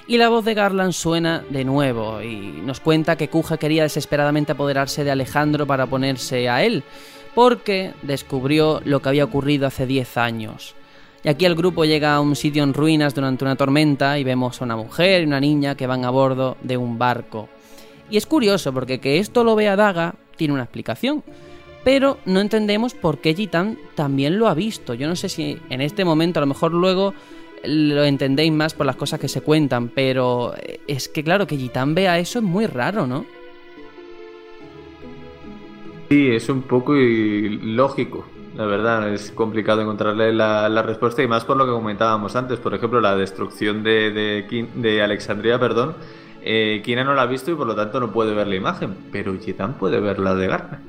Y 0.07 0.17
la 0.17 0.29
voz 0.29 0.43
de 0.43 0.55
Garland 0.55 0.93
suena 0.93 1.43
de 1.51 1.65
nuevo 1.65 2.23
y 2.23 2.63
nos 2.63 2.79
cuenta 2.79 3.15
que 3.15 3.29
Kuja 3.29 3.57
quería 3.57 3.83
desesperadamente 3.83 4.53
apoderarse 4.53 5.03
de 5.03 5.11
Alejandro 5.11 5.67
para 5.67 5.85
ponerse 5.85 6.49
a 6.49 6.63
él, 6.63 6.83
porque 7.35 7.93
descubrió 8.01 8.81
lo 8.85 9.03
que 9.03 9.09
había 9.09 9.25
ocurrido 9.25 9.67
hace 9.67 9.85
10 9.85 10.17
años. 10.17 10.73
Y 11.23 11.29
aquí 11.29 11.45
el 11.45 11.55
grupo 11.55 11.83
llega 11.85 12.15
a 12.15 12.21
un 12.21 12.35
sitio 12.35 12.63
en 12.63 12.73
ruinas 12.73 13.13
durante 13.15 13.43
una 13.43 13.55
tormenta 13.55 14.19
y 14.19 14.23
vemos 14.23 14.61
a 14.61 14.65
una 14.65 14.75
mujer 14.75 15.21
y 15.21 15.25
una 15.25 15.39
niña 15.39 15.75
que 15.75 15.87
van 15.87 16.05
a 16.05 16.09
bordo 16.09 16.57
de 16.61 16.77
un 16.77 16.97
barco. 16.97 17.49
Y 18.09 18.17
es 18.17 18.25
curioso 18.25 18.71
porque 18.73 18.99
que 18.99 19.19
esto 19.19 19.43
lo 19.43 19.55
vea 19.55 19.75
Daga 19.75 20.15
tiene 20.37 20.53
una 20.53 20.63
explicación. 20.63 21.23
pero 21.87 22.17
no 22.25 22.41
entendemos 22.41 22.93
por 22.93 23.19
qué 23.19 23.33
Gitan 23.33 23.77
también 23.95 24.39
lo 24.39 24.49
ha 24.49 24.53
visto. 24.53 24.93
Yo 24.93 25.07
no 25.07 25.15
sé 25.15 25.29
si 25.29 25.57
en 25.69 25.79
este 25.79 26.03
momento, 26.03 26.37
a 26.37 26.41
lo 26.41 26.47
mejor 26.47 26.73
luego 26.73 27.13
lo 27.63 28.03
entendéis 28.03 28.51
más 28.51 28.73
por 28.73 28.85
las 28.85 28.97
cosas 28.97 29.21
que 29.21 29.29
se 29.29 29.39
cuentan, 29.39 29.87
pero 29.87 30.53
es 30.85 31.07
que 31.07 31.23
claro, 31.23 31.47
que 31.47 31.55
Gitan 31.55 31.95
vea 31.95 32.19
eso 32.19 32.39
es 32.39 32.43
muy 32.43 32.65
raro, 32.65 33.07
¿no? 33.07 33.25
Sí, 36.09 36.27
es 36.27 36.49
un 36.49 36.63
poco 36.63 36.93
ilógico. 36.97 38.25
La 38.57 38.65
verdad, 38.65 39.13
es 39.13 39.31
complicado 39.31 39.81
encontrarle 39.81 40.33
la, 40.33 40.81
respuesta 40.81 41.21
y 41.21 41.27
más 41.27 41.45
por 41.45 41.57
lo 41.57 41.65
que 41.65 41.71
comentábamos 41.71 42.35
antes. 42.35 42.57
Por 42.59 42.73
ejemplo, 42.73 42.99
la 42.99 43.15
destrucción 43.15 43.83
de, 43.83 44.09
de, 44.11 44.67
de 44.73 45.01
Alexandria, 45.03 45.59
perdón. 45.59 45.93
Eh, 46.41 46.81
Kina 46.83 47.03
no 47.03 47.13
la 47.13 47.23
ha 47.23 47.25
visto 47.27 47.51
y 47.51 47.55
por 47.55 47.67
lo 47.67 47.75
tanto 47.75 47.99
no 47.99 48.11
puede 48.11 48.33
ver 48.33 48.47
la 48.47 48.55
imagen, 48.55 48.95
pero 49.11 49.37
Gitan 49.39 49.73
puede 49.73 49.99
ver 49.99 50.17
la 50.17 50.33
de 50.33 50.47
Garnet. 50.47 50.79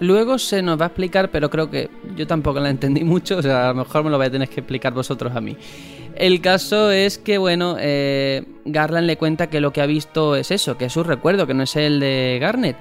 Luego 0.00 0.38
se 0.38 0.62
nos 0.62 0.78
va 0.78 0.84
a 0.84 0.88
explicar, 0.88 1.30
pero 1.30 1.48
creo 1.48 1.70
que 1.70 1.88
yo 2.16 2.26
tampoco 2.26 2.60
la 2.60 2.70
entendí 2.70 3.04
mucho, 3.04 3.38
o 3.38 3.42
sea, 3.42 3.66
a 3.66 3.68
lo 3.68 3.76
mejor 3.76 4.04
me 4.04 4.10
lo 4.10 4.18
vais 4.18 4.28
a 4.28 4.32
tener 4.32 4.48
que 4.48 4.60
explicar 4.60 4.92
vosotros 4.92 5.34
a 5.34 5.40
mí. 5.40 5.56
El 6.16 6.40
caso 6.40 6.90
es 6.90 7.18
que, 7.18 7.38
bueno, 7.38 7.76
eh, 7.78 8.44
Garland 8.64 9.06
le 9.06 9.16
cuenta 9.16 9.48
que 9.48 9.60
lo 9.60 9.72
que 9.72 9.80
ha 9.80 9.86
visto 9.86 10.36
es 10.36 10.50
eso, 10.50 10.76
que 10.76 10.86
es 10.86 10.92
su 10.92 11.02
recuerdo, 11.02 11.46
que 11.46 11.54
no 11.54 11.62
es 11.62 11.76
el 11.76 12.00
de 12.00 12.38
Garnet. 12.40 12.76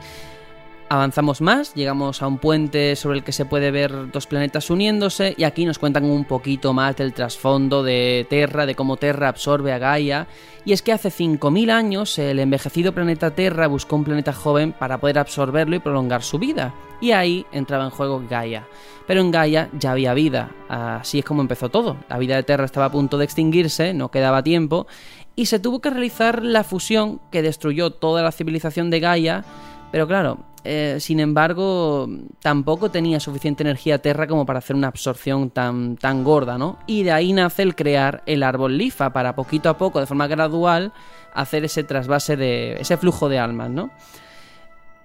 Avanzamos 0.91 1.39
más, 1.39 1.75
llegamos 1.75 2.23
a 2.23 2.27
un 2.27 2.39
puente 2.39 2.95
sobre 2.95 3.19
el 3.19 3.23
que 3.23 3.31
se 3.31 3.45
puede 3.45 3.69
ver 3.69 4.11
dos 4.11 4.25
planetas 4.25 4.71
uniéndose 4.71 5.35
y 5.37 5.43
aquí 5.43 5.63
nos 5.63 5.77
cuentan 5.77 6.03
un 6.03 6.25
poquito 6.25 6.73
más 6.73 6.95
del 6.95 7.13
trasfondo 7.13 7.83
de 7.83 8.25
Terra, 8.27 8.65
de 8.65 8.73
cómo 8.73 8.97
Terra 8.97 9.27
absorbe 9.27 9.71
a 9.71 9.77
Gaia. 9.77 10.27
Y 10.65 10.73
es 10.73 10.81
que 10.81 10.91
hace 10.91 11.09
5.000 11.09 11.69
años 11.69 12.17
el 12.17 12.39
envejecido 12.39 12.91
planeta 12.91 13.35
Terra 13.35 13.67
buscó 13.67 13.97
un 13.97 14.03
planeta 14.03 14.33
joven 14.33 14.71
para 14.71 14.99
poder 14.99 15.19
absorberlo 15.19 15.75
y 15.75 15.79
prolongar 15.79 16.23
su 16.23 16.39
vida. 16.39 16.73
Y 17.01 17.11
ahí 17.11 17.45
entraba 17.51 17.83
en 17.83 17.91
juego 17.91 18.23
Gaia. 18.27 18.67
Pero 19.05 19.21
en 19.21 19.29
Gaia 19.29 19.69
ya 19.77 19.91
había 19.91 20.15
vida, 20.15 20.49
así 20.69 21.19
es 21.19 21.25
como 21.25 21.41
empezó 21.41 21.69
todo. 21.69 21.97
La 22.09 22.17
vida 22.17 22.35
de 22.35 22.41
Terra 22.41 22.65
estaba 22.65 22.87
a 22.87 22.91
punto 22.91 23.19
de 23.19 23.25
extinguirse, 23.25 23.93
no 23.93 24.09
quedaba 24.09 24.41
tiempo, 24.41 24.87
y 25.35 25.45
se 25.45 25.59
tuvo 25.59 25.81
que 25.81 25.91
realizar 25.91 26.43
la 26.43 26.63
fusión 26.63 27.21
que 27.31 27.43
destruyó 27.43 27.91
toda 27.91 28.23
la 28.23 28.31
civilización 28.31 28.89
de 28.89 28.99
Gaia. 28.99 29.45
Pero 29.91 30.07
claro, 30.07 30.39
eh, 30.63 30.97
sin 30.99 31.19
embargo, 31.19 32.07
tampoco 32.41 32.91
tenía 32.91 33.19
suficiente 33.19 33.63
energía 33.63 33.99
Terra 33.99 34.27
como 34.27 34.45
para 34.45 34.59
hacer 34.59 34.75
una 34.75 34.87
absorción 34.87 35.49
tan, 35.49 35.95
tan 35.95 36.23
gorda, 36.23 36.57
¿no? 36.57 36.79
Y 36.85 37.03
de 37.03 37.11
ahí 37.11 37.31
nace 37.31 37.63
el 37.63 37.75
crear 37.75 38.23
el 38.25 38.43
árbol 38.43 38.77
Lifa 38.77 39.11
para 39.11 39.35
poquito 39.35 39.69
a 39.69 39.77
poco, 39.77 39.99
de 39.99 40.05
forma 40.05 40.27
gradual, 40.27 40.91
hacer 41.33 41.63
ese 41.63 41.83
trasvase 41.83 42.35
de. 42.35 42.73
ese 42.73 42.97
flujo 42.97 43.29
de 43.29 43.39
almas, 43.39 43.69
¿no? 43.69 43.89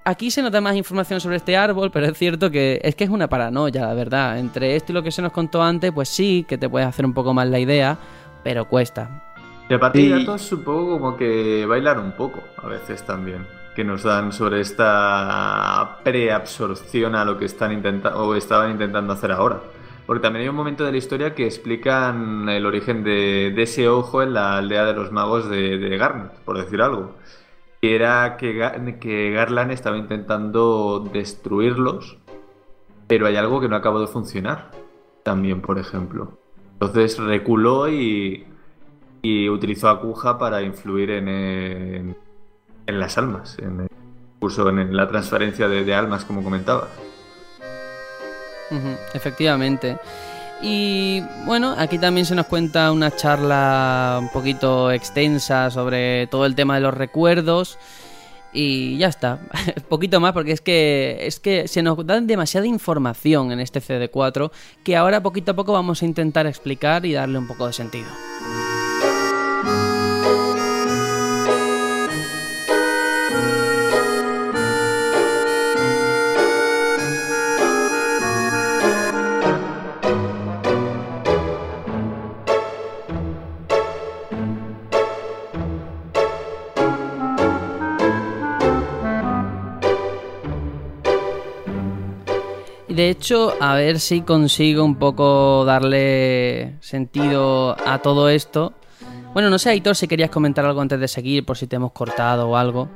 Aquí 0.06 0.30
se 0.30 0.42
nos 0.42 0.52
da 0.52 0.60
más 0.60 0.76
información 0.76 1.20
sobre 1.20 1.36
este 1.36 1.56
árbol, 1.56 1.90
pero 1.90 2.06
es 2.06 2.18
cierto 2.18 2.50
que 2.50 2.80
es 2.82 2.94
que 2.94 3.04
es 3.04 3.10
una 3.10 3.28
paranoia, 3.28 3.86
la 3.86 3.94
verdad. 3.94 4.38
Entre 4.38 4.76
esto 4.76 4.92
y 4.92 4.94
lo 4.94 5.02
que 5.02 5.10
se 5.10 5.22
nos 5.22 5.32
contó 5.32 5.62
antes, 5.62 5.92
pues 5.92 6.08
sí, 6.08 6.44
que 6.46 6.58
te 6.58 6.68
puedes 6.68 6.86
hacer 6.86 7.06
un 7.06 7.14
poco 7.14 7.32
más 7.32 7.48
la 7.48 7.58
idea, 7.58 7.96
pero 8.42 8.68
cuesta. 8.68 9.22
Y 9.70 9.72
a 9.72 9.78
partir 9.78 10.12
de 10.12 10.20
datos 10.20 10.42
supongo 10.42 10.98
como 10.98 11.16
que 11.16 11.64
bailar 11.64 11.98
un 11.98 12.12
poco, 12.12 12.42
a 12.62 12.66
veces 12.66 13.02
también 13.06 13.46
que 13.74 13.84
nos 13.84 14.02
dan 14.04 14.32
sobre 14.32 14.60
esta 14.60 15.98
preabsorción 16.04 17.14
a 17.14 17.24
lo 17.24 17.38
que 17.38 17.44
están 17.44 17.72
intentando 17.72 18.24
o 18.24 18.34
estaban 18.34 18.70
intentando 18.70 19.12
hacer 19.12 19.32
ahora. 19.32 19.60
Porque 20.06 20.22
también 20.22 20.42
hay 20.42 20.48
un 20.48 20.56
momento 20.56 20.84
de 20.84 20.92
la 20.92 20.98
historia 20.98 21.34
que 21.34 21.46
explican 21.46 22.48
el 22.48 22.66
origen 22.66 23.04
de, 23.04 23.54
ese 23.62 23.88
ojo 23.88 24.22
en 24.22 24.34
la 24.34 24.58
aldea 24.58 24.84
de 24.84 24.92
los 24.92 25.12
magos 25.12 25.48
de, 25.48 25.96
Garnet, 25.96 26.32
por 26.44 26.58
decir 26.58 26.82
algo. 26.82 27.16
Que 27.80 27.96
era 27.96 28.36
que, 28.36 28.98
que 29.00 29.30
Garland 29.30 29.72
estaba 29.72 29.96
intentando 29.96 31.08
destruirlos, 31.12 32.18
pero 33.06 33.26
hay 33.26 33.36
algo 33.36 33.60
que 33.60 33.68
no 33.68 33.76
acabó 33.76 34.00
de 34.00 34.06
funcionar. 34.06 34.70
También, 35.22 35.62
por 35.62 35.78
ejemplo. 35.78 36.38
Entonces 36.74 37.18
reculó 37.18 37.88
y, 37.88 38.46
y 39.22 39.48
utilizó 39.48 39.88
a 39.88 40.38
para 40.38 40.60
influir 40.60 41.10
en 41.10 42.14
las 42.86 43.18
almas, 43.18 43.56
en 43.58 43.80
el 43.80 43.88
curso, 44.38 44.68
en 44.68 44.96
la 44.96 45.08
transferencia 45.08 45.68
de, 45.68 45.94
almas, 45.94 46.24
como 46.24 46.42
comentaba. 46.42 46.88
efectivamente. 49.12 49.98
Y 50.62 51.22
bueno, 51.44 51.74
aquí 51.76 51.98
también 51.98 52.24
se 52.26 52.34
nos 52.34 52.46
cuenta 52.46 52.90
una 52.92 53.14
charla 53.14 54.18
un 54.20 54.30
poquito 54.30 54.90
extensa 54.90 55.70
sobre 55.70 56.26
todo 56.28 56.46
el 56.46 56.54
tema 56.54 56.76
de 56.76 56.80
los 56.80 56.94
recuerdos. 56.94 57.78
Y 58.52 58.96
ya 58.98 59.08
está, 59.08 59.40
poquito 59.88 60.20
más 60.20 60.32
porque 60.32 60.52
es 60.52 60.60
que 60.60 61.26
es 61.26 61.40
que 61.40 61.66
se 61.66 61.82
nos 61.82 62.06
da 62.06 62.20
demasiada 62.20 62.66
información 62.66 63.50
en 63.50 63.58
este 63.58 63.80
CD4 63.80 64.52
que 64.84 64.96
ahora 64.96 65.22
poquito 65.22 65.52
a 65.52 65.54
poco 65.54 65.72
vamos 65.72 66.02
a 66.02 66.06
intentar 66.06 66.46
explicar 66.46 67.04
y 67.04 67.12
darle 67.12 67.38
un 67.38 67.48
poco 67.48 67.66
de 67.66 67.72
sentido. 67.72 68.08
De 92.94 93.10
hecho, 93.10 93.54
a 93.60 93.74
ver 93.74 93.98
si 93.98 94.20
consigo 94.20 94.84
un 94.84 94.94
poco 94.94 95.64
darle 95.64 96.74
sentido 96.78 97.76
a 97.84 97.98
todo 97.98 98.28
esto. 98.28 98.72
Bueno, 99.32 99.50
no 99.50 99.58
sé, 99.58 99.70
Aitor, 99.70 99.96
si 99.96 100.06
querías 100.06 100.30
comentar 100.30 100.64
algo 100.64 100.80
antes 100.80 101.00
de 101.00 101.08
seguir, 101.08 101.44
por 101.44 101.56
si 101.56 101.66
te 101.66 101.74
hemos 101.74 101.90
cortado 101.90 102.48
o 102.48 102.56
algo. 102.56 102.88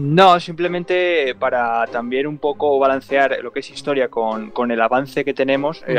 No, 0.00 0.40
simplemente 0.40 1.36
para 1.38 1.86
también 1.86 2.26
un 2.26 2.38
poco 2.38 2.80
balancear 2.80 3.38
lo 3.44 3.52
que 3.52 3.60
es 3.60 3.70
historia 3.70 4.08
con, 4.08 4.70
el 4.72 4.80
avance 4.80 5.24
que 5.24 5.34
tenemos, 5.34 5.84
eh, 5.86 5.96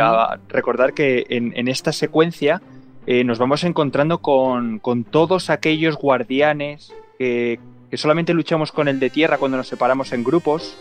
recordar 0.49 0.93
que 0.93 1.25
en, 1.29 1.67
esta 1.69 1.93
secuencia 1.93 2.61
eh, 3.05 3.23
nos 3.23 3.39
vamos 3.39 3.63
encontrando 3.63 4.17
con, 4.17 4.81
todos 5.09 5.49
aquellos 5.49 5.95
guardianes 5.95 6.93
que, 7.17 7.57
que 7.89 7.95
solamente 7.95 8.33
luchamos 8.33 8.73
con 8.73 8.89
el 8.89 8.99
de 8.99 9.09
tierra 9.09 9.37
cuando 9.37 9.55
nos 9.55 9.69
separamos 9.69 10.11
en 10.11 10.25
grupos, 10.25 10.77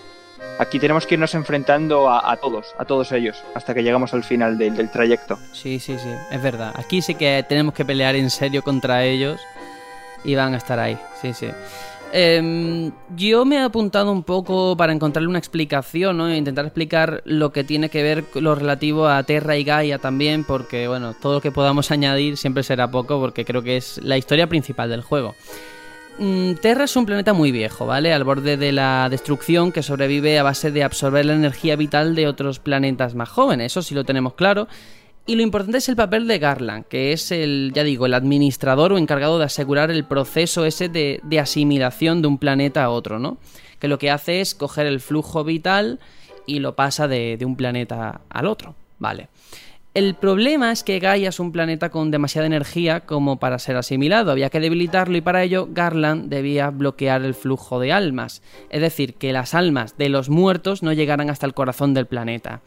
Aquí 0.59 0.79
tenemos 0.79 1.07
que 1.07 1.15
irnos 1.15 1.35
enfrentando 1.35 2.11
a, 2.11 2.37
todos, 2.37 2.75
a 2.79 2.85
todos 2.85 3.13
ellos, 3.13 3.43
hasta 3.55 3.75
que 3.75 3.83
llegamos 3.83 4.15
al 4.15 4.25
final 4.25 4.57
del, 4.57 4.91
trayecto. 4.91 5.39
Sí, 5.53 5.79
sí, 5.79 5.99
sí, 5.99 6.11
es 6.31 6.43
verdad. 6.43 6.73
Aquí 6.77 7.03
sí 7.03 7.15
que 7.15 7.45
tenemos 7.49 7.75
que 7.75 7.85
pelear 7.85 8.17
en 8.17 8.31
serio 8.31 8.63
contra 8.63 9.05
ellos 9.05 9.41
y 10.25 10.35
van 10.35 10.55
a 10.55 10.57
estar 10.57 10.79
ahí, 10.79 10.99
sí, 11.21 11.35
sí. 11.35 11.49
Em, 12.13 12.93
yo 13.17 13.45
me 13.45 13.57
he 13.57 13.63
apuntado 13.63 14.13
un 14.13 14.23
poco 14.23 14.77
para 14.77 14.93
encontrarle 14.93 15.29
una 15.29 15.39
explicación, 15.39 16.17
¿no? 16.17 16.29
E 16.29 16.37
intentar 16.37 16.65
explicar 16.65 17.21
lo 17.25 17.53
que 17.53 17.65
tiene 17.65 17.91
que 17.91 18.03
ver 18.03 18.25
lo 18.35 18.55
relativo 18.55 19.09
a 19.09 19.23
Terra 19.25 19.57
y 19.57 19.65
Gaia 19.65 19.99
también, 19.99 20.45
porque, 20.45 20.89
bueno, 20.89 21.15
todo 21.15 21.35
lo 21.35 21.41
que 21.41 21.51
podamos 21.51 21.91
añadir 21.91 22.37
siempre 22.37 22.63
será 22.63 22.91
poco, 22.91 23.21
porque 23.21 23.45
creo 23.45 23.63
que 23.63 23.77
es 23.77 24.01
la 24.03 24.17
historia 24.17 24.47
principal 24.47 24.89
del 24.89 25.03
juego. 25.03 25.35
Mm, 26.19 26.55
Terra 26.55 26.85
es 26.85 26.97
un 26.97 27.05
planeta 27.05 27.35
muy 27.35 27.53
viejo, 27.53 27.85
¿vale? 27.85 28.13
Al 28.15 28.25
borde 28.25 28.57
de 28.57 28.73
la 28.73 29.09
destrucción 29.11 29.71
que 29.71 29.83
sobrevive 29.83 30.39
a 30.39 30.43
base 30.43 30.71
de 30.71 30.83
absorber 30.83 31.27
la 31.27 31.35
energía 31.35 31.77
vital 31.77 32.15
de 32.15 32.27
otros 32.27 32.59
planetas 32.59 33.15
más 33.15 33.29
jóvenes, 33.29 33.73
eso 33.73 33.83
sí 33.83 33.95
lo 33.95 34.05
tenemos 34.05 34.35
claro. 34.35 34.67
Y 35.27 35.35
lo 35.35 35.43
importante 35.43 35.79
es 35.79 35.89
el 35.89 35.97
papel 35.97 36.29
de 36.29 36.39
Garland, 36.39 36.87
que 36.87 37.13
es 37.13 37.33
el, 37.33 37.73
ya 37.75 37.83
digo, 37.83 38.07
el 38.07 38.15
administrador 38.15 38.93
o 38.93 38.99
encargado 38.99 39.39
de 39.39 39.45
asegurar 39.45 39.91
el 39.91 40.05
proceso 40.05 40.65
ese 40.65 40.89
de, 40.89 41.21
asimilación 41.41 42.23
de 42.23 42.29
un 42.29 42.39
planeta 42.39 42.85
a 42.85 42.91
otro, 42.91 43.19
¿no? 43.19 43.37
Que 43.81 43.89
lo 43.89 43.99
que 43.99 44.11
hace 44.11 44.41
es 44.41 44.55
coger 44.55 44.87
el 44.87 45.01
flujo 45.01 45.45
vital 45.45 45.99
y 46.47 46.61
lo 46.61 46.77
pasa 46.77 47.09
de, 47.09 47.37
de 47.37 47.45
un 47.45 47.57
planeta 47.57 48.21
al 48.31 48.47
otro, 48.47 48.77
¿vale? 49.01 49.29
El 49.97 50.15
problema 50.15 50.73
es 50.73 50.85
que 50.85 50.99
Gaia 50.99 51.31
es 51.31 51.41
un 51.41 51.53
planeta 51.53 51.89
con 51.89 52.11
demasiada 52.11 52.47
energía 52.47 53.07
como 53.07 53.39
para 53.39 53.59
ser 53.59 53.77
asimilado, 53.77 54.31
había 54.31 54.51
que 54.51 54.61
debilitarlo 54.61 55.17
y 55.17 55.23
para 55.23 55.43
ello 55.43 55.71
Garland 55.73 56.29
debía 56.29 56.69
bloquear 56.69 57.25
el 57.25 57.33
flujo 57.33 57.81
de 57.81 57.93
almas, 57.93 58.43
es 58.69 58.83
decir, 58.83 59.15
que 59.15 59.33
las 59.33 59.55
almas 59.55 59.97
de 59.97 60.11
los 60.11 60.29
muertos 60.29 60.83
no 60.83 60.93
llegaran 60.93 61.31
hasta 61.31 61.47
el 61.47 61.55
corazón 61.55 61.95
del 61.95 62.05
planeta. 62.05 62.61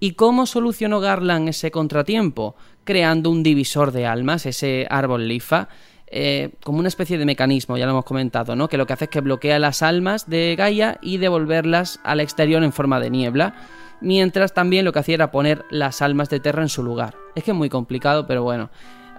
¿Y 0.00 0.12
cómo 0.12 0.46
solucionó 0.46 1.00
Garland 1.00 1.50
ese 1.50 1.70
contratiempo? 1.70 2.56
Creando 2.84 3.28
un 3.28 3.42
divisor 3.42 3.92
de 3.92 4.06
almas, 4.06 4.46
ese 4.46 4.86
árbol 4.88 5.28
lifa, 5.28 5.68
eh, 6.06 6.52
como 6.64 6.78
una 6.78 6.88
especie 6.88 7.18
de 7.18 7.26
mecanismo, 7.26 7.76
ya 7.76 7.84
lo 7.84 7.92
hemos 7.92 8.06
comentado, 8.06 8.56
¿no? 8.56 8.70
Que 8.70 8.78
lo 8.78 8.86
que 8.86 8.94
hace 8.94 9.04
es 9.04 9.10
que 9.10 9.20
bloquea 9.20 9.58
las 9.58 9.82
almas 9.82 10.30
de 10.30 10.56
Gaia 10.56 10.96
y 11.02 11.18
devolverlas 11.18 12.00
al 12.04 12.20
exterior 12.20 12.64
en 12.64 12.72
forma 12.72 13.00
de 13.00 13.10
niebla 13.10 13.54
mientras 14.00 14.54
también 14.54 14.84
lo 14.84 14.92
que 14.92 14.98
hacía 15.00 15.14
era 15.14 15.30
poner 15.30 15.64
las 15.70 16.02
almas 16.02 16.28
de 16.30 16.40
Terra 16.40 16.62
en 16.62 16.68
su 16.68 16.82
lugar. 16.82 17.16
Es 17.34 17.44
que 17.44 17.50
es 17.52 17.56
muy 17.56 17.68
complicado, 17.68 18.26
pero 18.26 18.42
bueno, 18.42 18.70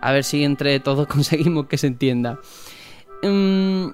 a 0.01 0.11
ver 0.11 0.23
si 0.23 0.43
entre 0.43 0.79
todos 0.79 1.07
conseguimos 1.15 1.67
que 1.67 1.77
se 1.77 1.87
entienda. 1.87 2.39
Mm, 3.23 3.89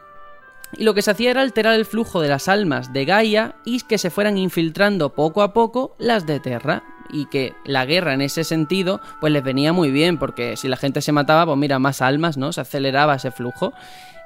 Y 0.77 0.83
lo 0.83 0.93
que 0.93 1.01
se 1.01 1.11
hacía 1.11 1.31
era 1.31 1.41
alterar 1.41 1.75
el 1.75 1.85
flujo 1.85 2.21
de 2.21 2.27
las 2.27 2.47
almas 2.47 2.91
de 2.91 3.05
Gaia 3.05 3.55
y 3.65 3.79
que 3.81 3.97
se 3.97 4.09
fueran 4.09 4.37
infiltrando 4.37 5.13
poco 5.13 5.41
a 5.41 5.53
poco 5.53 5.95
las 5.97 6.25
de 6.25 6.39
Terra. 6.39 6.83
Y 7.09 7.27
que 7.27 7.53
la 7.63 7.85
guerra 7.85 8.13
en 8.13 8.19
ese 8.21 8.43
sentido, 8.43 8.99
pues 9.21 9.31
les 9.31 9.41
venía 9.41 9.71
muy 9.71 9.91
bien, 9.91 10.17
porque 10.17 10.57
si 10.57 10.67
la 10.67 10.75
gente 10.75 11.01
se 11.01 11.13
mataba, 11.13 11.45
pues 11.45 11.57
mira, 11.57 11.79
más 11.79 12.01
almas, 12.01 12.35
¿no? 12.37 12.51
Se 12.51 12.59
aceleraba 12.59 13.15
ese 13.15 13.31
flujo. 13.31 13.71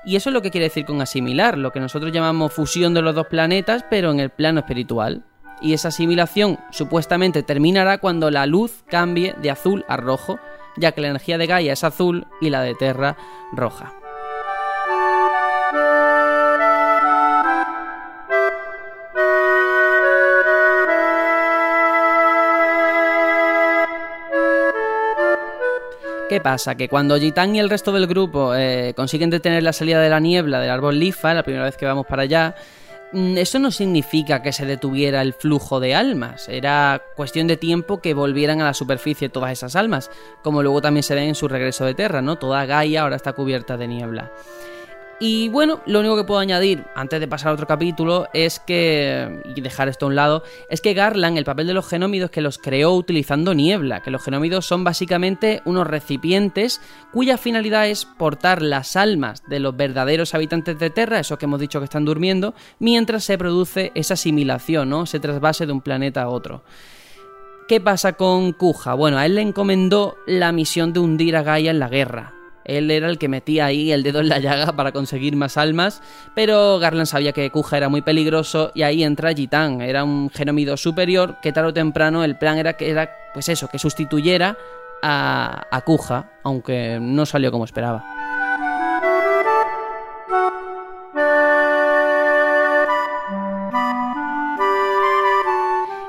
Y 0.03 0.15
eso 0.15 0.31
es 0.31 0.33
lo 0.33 0.42
que 0.42 0.49
quiere 0.49 0.65
decir 0.65 0.85
con 0.85 0.99
asimilar, 0.99 1.60
lo 1.60 1.72
que 1.72 1.79
nosotros 1.79 2.11
llamamos 2.11 2.51
fusión 2.53 2.95
de 2.95 3.03
los 3.03 3.13
dos 3.13 3.27
planetas, 3.27 3.85
pero 3.88 4.10
en 4.10 4.19
el 4.19 4.31
plano 4.31 4.61
espiritual. 4.61 5.24
Y 5.61 5.74
esa 5.74 5.90
asimilación 5.90 6.60
supuestamente 6.72 7.44
terminará 7.44 7.99
cuando 7.99 8.31
la 8.31 8.45
luz 8.45 8.83
cambie 8.88 9.35
de 9.42 9.51
azul 9.51 9.85
a 9.88 9.95
rojo, 9.97 10.40
ya 10.76 10.92
que 10.92 11.01
la 11.01 11.10
energía 11.10 11.38
de 11.38 11.47
Gaia 11.47 11.74
es 11.74 11.83
azul 11.83 12.26
y 12.42 12.49
la 12.49 12.61
de 12.61 12.74
Terra 12.76 13.15
roja. 13.51 13.94
¿Qué 26.31 26.40
pasa? 26.40 26.76
Que 26.76 26.88
cuando 26.88 27.17
Jitan 27.17 27.53
y 27.58 27.60
el 27.60 27.69
resto 27.69 27.92
del 27.92 28.08
grupo 28.08 28.56
eh, 28.56 28.94
consiguen 28.95 29.29
detener 29.29 29.63
la 29.63 29.74
salida 29.74 29.99
de 29.99 30.10
la 30.10 30.22
niebla 30.22 30.61
del 30.61 30.69
árbol 30.69 30.97
Lifa, 30.97 31.33
la 31.33 31.44
primera 31.44 31.65
vez 31.65 31.76
que 31.76 31.85
vamos 31.85 32.08
para 32.08 32.22
allá, 32.22 32.56
eso 33.13 33.60
no 33.60 33.72
significa 33.72 34.42
que 34.42 34.53
se 34.53 34.65
detuviera 34.65 35.22
el 35.22 35.33
flujo 35.33 35.79
de 35.79 35.95
almas, 35.95 36.47
era 36.47 37.01
cuestión 37.15 37.47
de 37.47 37.58
tiempo 37.58 38.01
que 38.01 38.13
volvieran 38.13 38.61
a 38.61 38.65
la 38.65 38.74
superficie 38.74 39.29
todas 39.29 39.51
esas 39.51 39.76
almas, 39.76 40.10
como 40.44 40.63
luego 40.63 40.81
también 40.81 41.03
se 41.03 41.15
ve 41.15 41.27
en 41.27 41.35
su 41.35 41.47
regreso 41.47 41.85
de 41.85 41.94
Terra, 41.94 42.22
¿no? 42.22 42.38
Toda 42.38 42.65
Gaia 42.65 43.01
ahora 43.01 43.17
está 43.17 43.33
cubierta 43.33 43.77
de 43.77 43.88
niebla. 43.88 44.31
Y 45.24 45.50
bueno, 45.50 45.82
lo 45.86 46.00
único 46.00 46.18
que 46.18 46.24
puedo 46.24 46.40
añadir 46.40 46.84
antes 46.96 47.20
de 47.20 47.28
pasar 47.28 47.50
a 47.50 47.54
otro 47.54 47.68
capítulo 47.68 48.28
es 48.34 48.60
que, 48.60 49.40
y 49.56 49.62
dejar 49.62 49.88
esto 49.88 50.08
a 50.08 50.10
un 50.10 50.16
lado, 50.16 50.42
es 50.68 50.82
que 50.82 50.96
Garland, 50.96 51.38
el 51.38 51.46
papel 51.46 51.68
de 51.68 51.76
los 51.76 51.88
genómidos, 51.88 52.32
que 52.32 52.42
los 52.42 52.58
creó 52.58 52.94
utilizando 52.96 53.54
niebla, 53.54 54.02
que 54.02 54.10
los 54.10 54.24
genómidos 54.24 54.66
son 54.66 54.84
básicamente 54.84 55.62
unos 55.64 55.86
recipientes 55.86 56.82
cuya 57.14 57.38
finalidad 57.38 57.88
es 57.88 58.06
portar 58.06 58.64
las 58.64 58.96
almas 58.96 59.44
de 59.48 59.60
los 59.60 59.78
verdaderos 59.78 60.34
habitantes 60.34 60.80
de 60.80 60.90
Terra, 60.90 61.20
esos 61.20 61.38
que 61.38 61.46
hemos 61.46 61.60
dicho 61.60 61.78
que 61.78 61.86
están 61.86 62.04
durmiendo, 62.04 62.56
mientras 62.80 63.24
se 63.24 63.38
produce 63.38 63.92
esa 63.94 64.16
asimilación, 64.16 64.90
¿no? 64.90 65.04
Ese 65.04 65.20
trasvase 65.20 65.68
de 65.68 65.72
un 65.72 65.82
planeta 65.82 66.24
a 66.24 66.30
otro. 66.30 66.64
¿Qué 67.68 67.80
pasa 67.80 68.14
con 68.14 68.54
Kuja? 68.54 68.96
Bueno, 68.96 69.20
a 69.20 69.28
él 69.28 69.36
le 69.36 69.42
encomendó 69.42 70.18
la 70.26 70.52
misión 70.52 70.94
de 70.94 71.00
hundir 71.00 71.36
a 71.36 71.44
Gaia 71.44 71.70
en 71.70 71.78
la 71.78 71.90
guerra, 71.90 72.34
él 72.65 72.92
era 72.92 73.10
el 73.10 73.17
que 73.17 73.27
metía 73.27 73.65
ahí 73.65 73.92
el 73.92 74.03
dedo 74.03 74.19
en 74.19 74.29
la 74.29 74.40
llaga 74.40 74.74
para 74.74 74.92
conseguir 74.92 75.35
más 75.35 75.58
almas, 75.58 76.01
pero 76.35 76.79
Garland 76.79 77.08
sabía 77.08 77.31
que 77.31 77.49
Kuja 77.49 77.77
era 77.77 77.90
muy 77.90 78.01
peligroso 78.01 78.72
y 78.74 78.83
ahí 78.83 79.03
entra 79.03 79.33
Gitan, 79.33 79.81
era 79.81 80.03
un 80.03 80.29
genómido 80.29 80.77
superior 80.77 81.38
que 81.42 81.51
tarde 81.51 81.69
o 81.69 81.74
temprano 81.74 82.24
el 82.24 82.38
plan 82.38 82.58
era 82.58 82.74
que 82.74 82.90
era 82.90 83.11
pues 83.33 83.49
eso, 83.49 83.67
que 83.67 83.79
sustituyera 83.79 84.58
a, 85.01 85.67
a 85.72 85.81
Kuja, 85.81 86.31
aunque 86.44 86.99
no 87.01 87.26
salió 87.26 87.51
como 87.51 87.65
esperaba. 87.65 88.21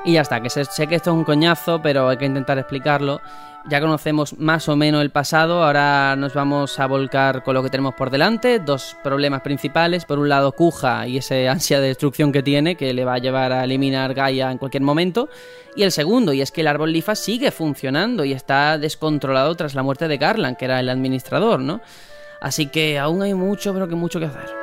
Y 0.05 0.13
ya 0.13 0.21
está, 0.21 0.41
que 0.41 0.49
sé, 0.49 0.65
que 0.87 0.95
esto 0.95 1.11
es 1.11 1.15
un 1.15 1.23
coñazo, 1.23 1.81
pero 1.81 2.09
hay 2.09 2.17
que 2.17 2.25
intentar 2.25 2.57
explicarlo. 2.57 3.21
Ya 3.69 3.79
conocemos 3.79 4.37
más 4.37 4.67
o 4.67 4.75
menos 4.75 5.01
el 5.01 5.09
pasado, 5.09 5.63
ahora 5.63 6.17
nos 6.17 6.33
vamos 6.33 6.77
a 6.77 6.85
volcar 6.87 7.43
con 7.43 7.53
lo 7.53 7.63
que 7.63 7.69
tenemos 7.69 7.93
por 7.93 8.09
delante. 8.09 8.59
Dos 8.59 8.97
problemas 9.01 9.39
principales. 9.41 10.03
Por 10.03 10.19
un 10.19 10.27
lado, 10.27 10.51
Kuja 10.51 11.07
y 11.07 11.17
ese 11.17 11.47
ansia 11.49 11.79
de 11.79 11.87
destrucción 11.87 12.33
que 12.33 12.43
tiene, 12.43 12.75
que 12.75 12.93
le 12.93 13.05
va 13.05 13.13
a 13.13 13.19
llevar 13.19 13.53
a 13.53 13.63
eliminar 13.63 14.13
Gaia 14.13 14.51
en 14.51 14.57
cualquier 14.57 14.83
momento. 14.83 15.29
Y 15.77 15.83
el 15.83 15.93
segundo, 15.93 16.33
y 16.33 16.41
es 16.41 16.51
que 16.51 16.59
el 16.59 16.67
árbol 16.67 16.91
Lifa 16.91 17.15
sigue 17.15 17.51
funcionando 17.51 18.25
y 18.25 18.33
está 18.33 18.77
descontrolado 18.77 19.55
tras 19.55 19.73
la 19.73 19.83
muerte 19.83 20.09
de 20.09 20.17
Garland, 20.17 20.57
que 20.57 20.65
era 20.65 20.81
el 20.81 20.89
administrador, 20.89 21.61
¿no? 21.61 21.79
Así 22.41 22.67
que 22.67 22.99
aún 22.99 23.21
hay 23.21 23.33
mucho, 23.33 23.73
pero 23.73 23.87
que 23.87 23.95
mucho 23.95 24.19
que 24.19 24.25
hacer. 24.25 24.62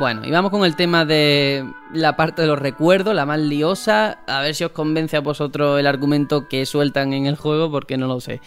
Bueno, 0.00 0.22
y 0.24 0.30
vamos 0.30 0.50
con 0.50 0.64
el 0.64 0.76
tema 0.76 1.04
de 1.04 1.62
la 1.92 2.16
parte 2.16 2.40
de 2.40 2.48
los 2.48 2.58
recuerdos, 2.58 3.14
la 3.14 3.26
más 3.26 3.38
liosa. 3.38 4.20
A 4.26 4.40
ver 4.40 4.54
si 4.54 4.64
os 4.64 4.72
convence 4.72 5.18
a 5.18 5.20
vosotros 5.20 5.78
el 5.78 5.86
argumento 5.86 6.48
que 6.48 6.64
sueltan 6.64 7.12
en 7.12 7.26
el 7.26 7.36
juego, 7.36 7.70
porque 7.70 7.98
no 7.98 8.06
lo 8.06 8.18
sé. 8.18 8.40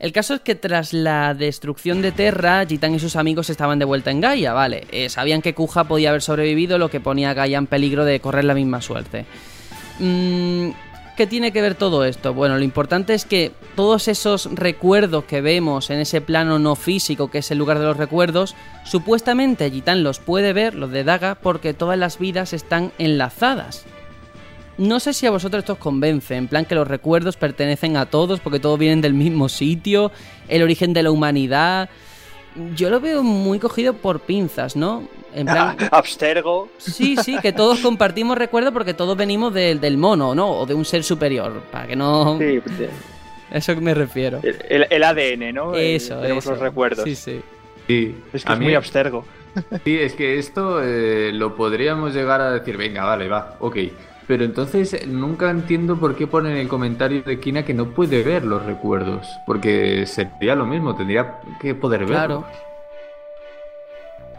El 0.00 0.10
caso 0.10 0.34
es 0.34 0.40
que 0.40 0.56
tras 0.56 0.92
la 0.92 1.32
destrucción 1.34 2.02
de 2.02 2.10
Terra, 2.10 2.66
Gitan 2.66 2.92
y 2.92 2.98
sus 2.98 3.14
amigos 3.14 3.50
estaban 3.50 3.78
de 3.78 3.84
vuelta 3.84 4.10
en 4.10 4.20
Gaia, 4.20 4.52
vale. 4.52 4.88
Eh, 4.90 5.08
sabían 5.08 5.42
que 5.42 5.54
Kuja 5.54 5.84
podía 5.84 6.08
haber 6.08 6.22
sobrevivido, 6.22 6.76
lo 6.76 6.90
que 6.90 6.98
ponía 6.98 7.30
a 7.30 7.34
Gaia 7.34 7.58
en 7.58 7.68
peligro 7.68 8.04
de 8.04 8.18
correr 8.18 8.42
la 8.42 8.54
misma 8.54 8.82
suerte. 8.82 9.26
Mmm 10.00 10.70
¿Qué 11.16 11.26
tiene 11.26 11.50
que 11.50 11.62
ver 11.62 11.74
todo 11.74 12.04
esto? 12.04 12.34
Bueno, 12.34 12.58
lo 12.58 12.62
importante 12.62 13.14
es 13.14 13.24
que 13.24 13.50
todos 13.74 14.06
esos 14.06 14.50
recuerdos 14.52 15.24
que 15.24 15.40
vemos 15.40 15.88
en 15.88 16.00
ese 16.00 16.20
plano 16.20 16.58
no 16.58 16.76
físico, 16.76 17.30
que 17.30 17.38
es 17.38 17.50
el 17.50 17.56
lugar 17.56 17.78
de 17.78 17.86
los 17.86 17.96
recuerdos, 17.96 18.54
supuestamente 18.84 19.70
Gitan 19.70 20.02
los 20.02 20.18
puede 20.18 20.52
ver, 20.52 20.74
los 20.74 20.90
de 20.90 21.04
Daga, 21.04 21.36
porque 21.36 21.72
todas 21.72 21.98
las 21.98 22.18
vidas 22.18 22.52
están 22.52 22.92
enlazadas. 22.98 23.86
No 24.76 25.00
sé 25.00 25.14
si 25.14 25.24
a 25.24 25.30
vosotros 25.30 25.60
esto 25.60 25.72
os 25.72 25.78
convence, 25.78 26.36
en 26.36 26.48
plan 26.48 26.66
que 26.66 26.74
los 26.74 26.86
recuerdos 26.86 27.38
pertenecen 27.38 27.96
a 27.96 28.04
todos 28.04 28.40
porque 28.40 28.60
todos 28.60 28.78
vienen 28.78 29.00
del 29.00 29.14
mismo 29.14 29.48
sitio, 29.48 30.12
el 30.48 30.62
origen 30.62 30.92
de 30.92 31.02
la 31.02 31.10
humanidad. 31.10 31.88
Yo 32.74 32.90
lo 32.90 33.00
veo 33.00 33.22
muy 33.22 33.58
cogido 33.58 33.94
por 33.94 34.20
pinzas, 34.20 34.76
¿no? 34.76 35.08
En 35.36 35.46
plan... 35.46 35.76
Abstergo. 35.90 36.70
Sí, 36.78 37.16
sí, 37.22 37.36
que 37.40 37.52
todos 37.52 37.80
compartimos 37.80 38.38
recuerdos 38.38 38.72
porque 38.72 38.94
todos 38.94 39.16
venimos 39.16 39.52
del 39.52 39.98
mono, 39.98 40.34
¿no? 40.34 40.50
O 40.50 40.66
de 40.66 40.74
un 40.74 40.84
ser 40.84 41.04
superior, 41.04 41.62
para 41.70 41.86
que 41.86 41.94
no... 41.94 42.38
Sí, 42.38 42.60
pues, 42.64 42.90
eso 43.52 43.76
me 43.76 43.94
refiero. 43.94 44.40
El, 44.42 45.02
ADN, 45.02 45.54
¿no? 45.54 45.74
Eso, 45.74 46.20
Tenemos 46.20 46.46
los 46.46 46.58
recuerdos. 46.58 47.04
Sí, 47.04 47.14
sí. 47.14 47.42
sí. 47.86 48.14
Es 48.32 48.44
que 48.44 48.52
es 48.52 48.58
muy 48.58 48.74
abstergo. 48.74 49.24
Sí, 49.84 49.98
es 49.98 50.12
que 50.12 50.38
esto 50.38 50.82
eh, 50.82 51.30
lo 51.32 51.56
podríamos 51.56 52.14
llegar 52.14 52.42
a 52.42 52.50
decir, 52.50 52.76
venga, 52.76 53.04
vale, 53.04 53.26
va, 53.26 53.56
ok. 53.58 53.76
Pero 54.26 54.44
entonces 54.44 55.06
nunca 55.06 55.50
entiendo 55.50 55.96
por 55.96 56.14
qué 56.14 56.26
ponen 56.26 56.58
el 56.58 56.68
comentario 56.68 57.22
de 57.22 57.40
Kina 57.40 57.64
que 57.64 57.72
no 57.72 57.86
puede 57.86 58.22
ver 58.22 58.44
los 58.44 58.66
recuerdos. 58.66 59.26
Porque 59.46 60.04
sería 60.04 60.54
lo 60.56 60.66
mismo, 60.66 60.94
tendría 60.94 61.40
que 61.58 61.74
poder 61.74 62.00
verlos. 62.00 62.44
Claro. 62.44 62.65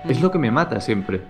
Es 0.07 0.21
lo 0.21 0.31
que 0.31 0.37
me 0.37 0.51
mata 0.51 0.79
siempre. 0.81 1.21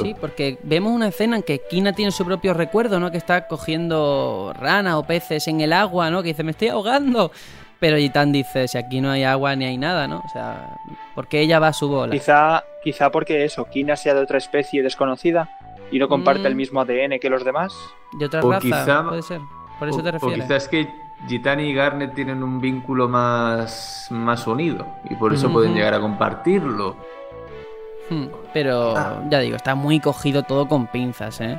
Sí, 0.00 0.14
porque 0.20 0.58
vemos 0.62 0.92
una 0.92 1.08
escena 1.08 1.36
en 1.36 1.42
que 1.42 1.60
Kina 1.68 1.92
tiene 1.92 2.12
su 2.12 2.24
propio 2.24 2.54
recuerdo, 2.54 3.00
¿no? 3.00 3.10
Que 3.10 3.16
está 3.16 3.48
cogiendo 3.48 4.52
ranas 4.56 4.94
o 4.94 5.02
peces 5.02 5.48
en 5.48 5.60
el 5.60 5.72
agua, 5.72 6.10
¿no? 6.10 6.22
Que 6.22 6.28
dice, 6.28 6.44
me 6.44 6.52
estoy 6.52 6.68
ahogando. 6.68 7.32
Pero 7.80 7.96
Gitan 7.96 8.30
dice, 8.30 8.68
si 8.68 8.78
aquí 8.78 9.00
no 9.00 9.10
hay 9.10 9.24
agua 9.24 9.56
ni 9.56 9.64
hay 9.64 9.76
nada, 9.76 10.06
¿no? 10.06 10.22
O 10.24 10.28
sea, 10.32 10.76
porque 11.16 11.40
ella 11.40 11.58
va 11.58 11.68
a 11.68 11.72
su 11.72 11.88
bola. 11.88 12.12
Quizá, 12.12 12.62
quizá 12.84 13.10
porque 13.10 13.44
eso, 13.44 13.64
Kina 13.64 13.96
sea 13.96 14.14
de 14.14 14.20
otra 14.20 14.38
especie 14.38 14.84
desconocida 14.84 15.50
y 15.90 15.98
no 15.98 16.08
comparte 16.08 16.46
el 16.46 16.54
mm. 16.54 16.56
mismo 16.56 16.80
ADN 16.80 17.18
que 17.20 17.28
los 17.28 17.44
demás. 17.44 17.74
De 18.12 18.26
otra 18.26 18.40
raza, 18.40 19.08
puede 19.08 19.22
ser. 19.22 19.40
Por 19.80 19.88
eso 19.88 20.00
te 20.00 20.12
refieres. 20.12 20.38
O 20.38 20.42
quizás 20.42 20.68
que 20.68 20.88
Gitani 21.26 21.64
y 21.64 21.74
Garnet 21.74 22.14
tienen 22.14 22.44
un 22.44 22.60
vínculo 22.60 23.08
más, 23.08 24.06
más 24.10 24.46
unido 24.46 24.86
y 25.10 25.16
por 25.16 25.32
eso 25.32 25.50
pueden 25.50 25.74
llegar 25.74 25.94
a 25.94 26.00
compartirlo. 26.00 26.96
Hmm, 28.12 28.26
pero 28.52 28.96
ah. 28.96 29.22
ya 29.30 29.38
digo, 29.40 29.56
está 29.56 29.74
muy 29.74 29.98
cogido 29.98 30.42
todo 30.42 30.68
con 30.68 30.86
pinzas, 30.86 31.40
¿eh? 31.40 31.58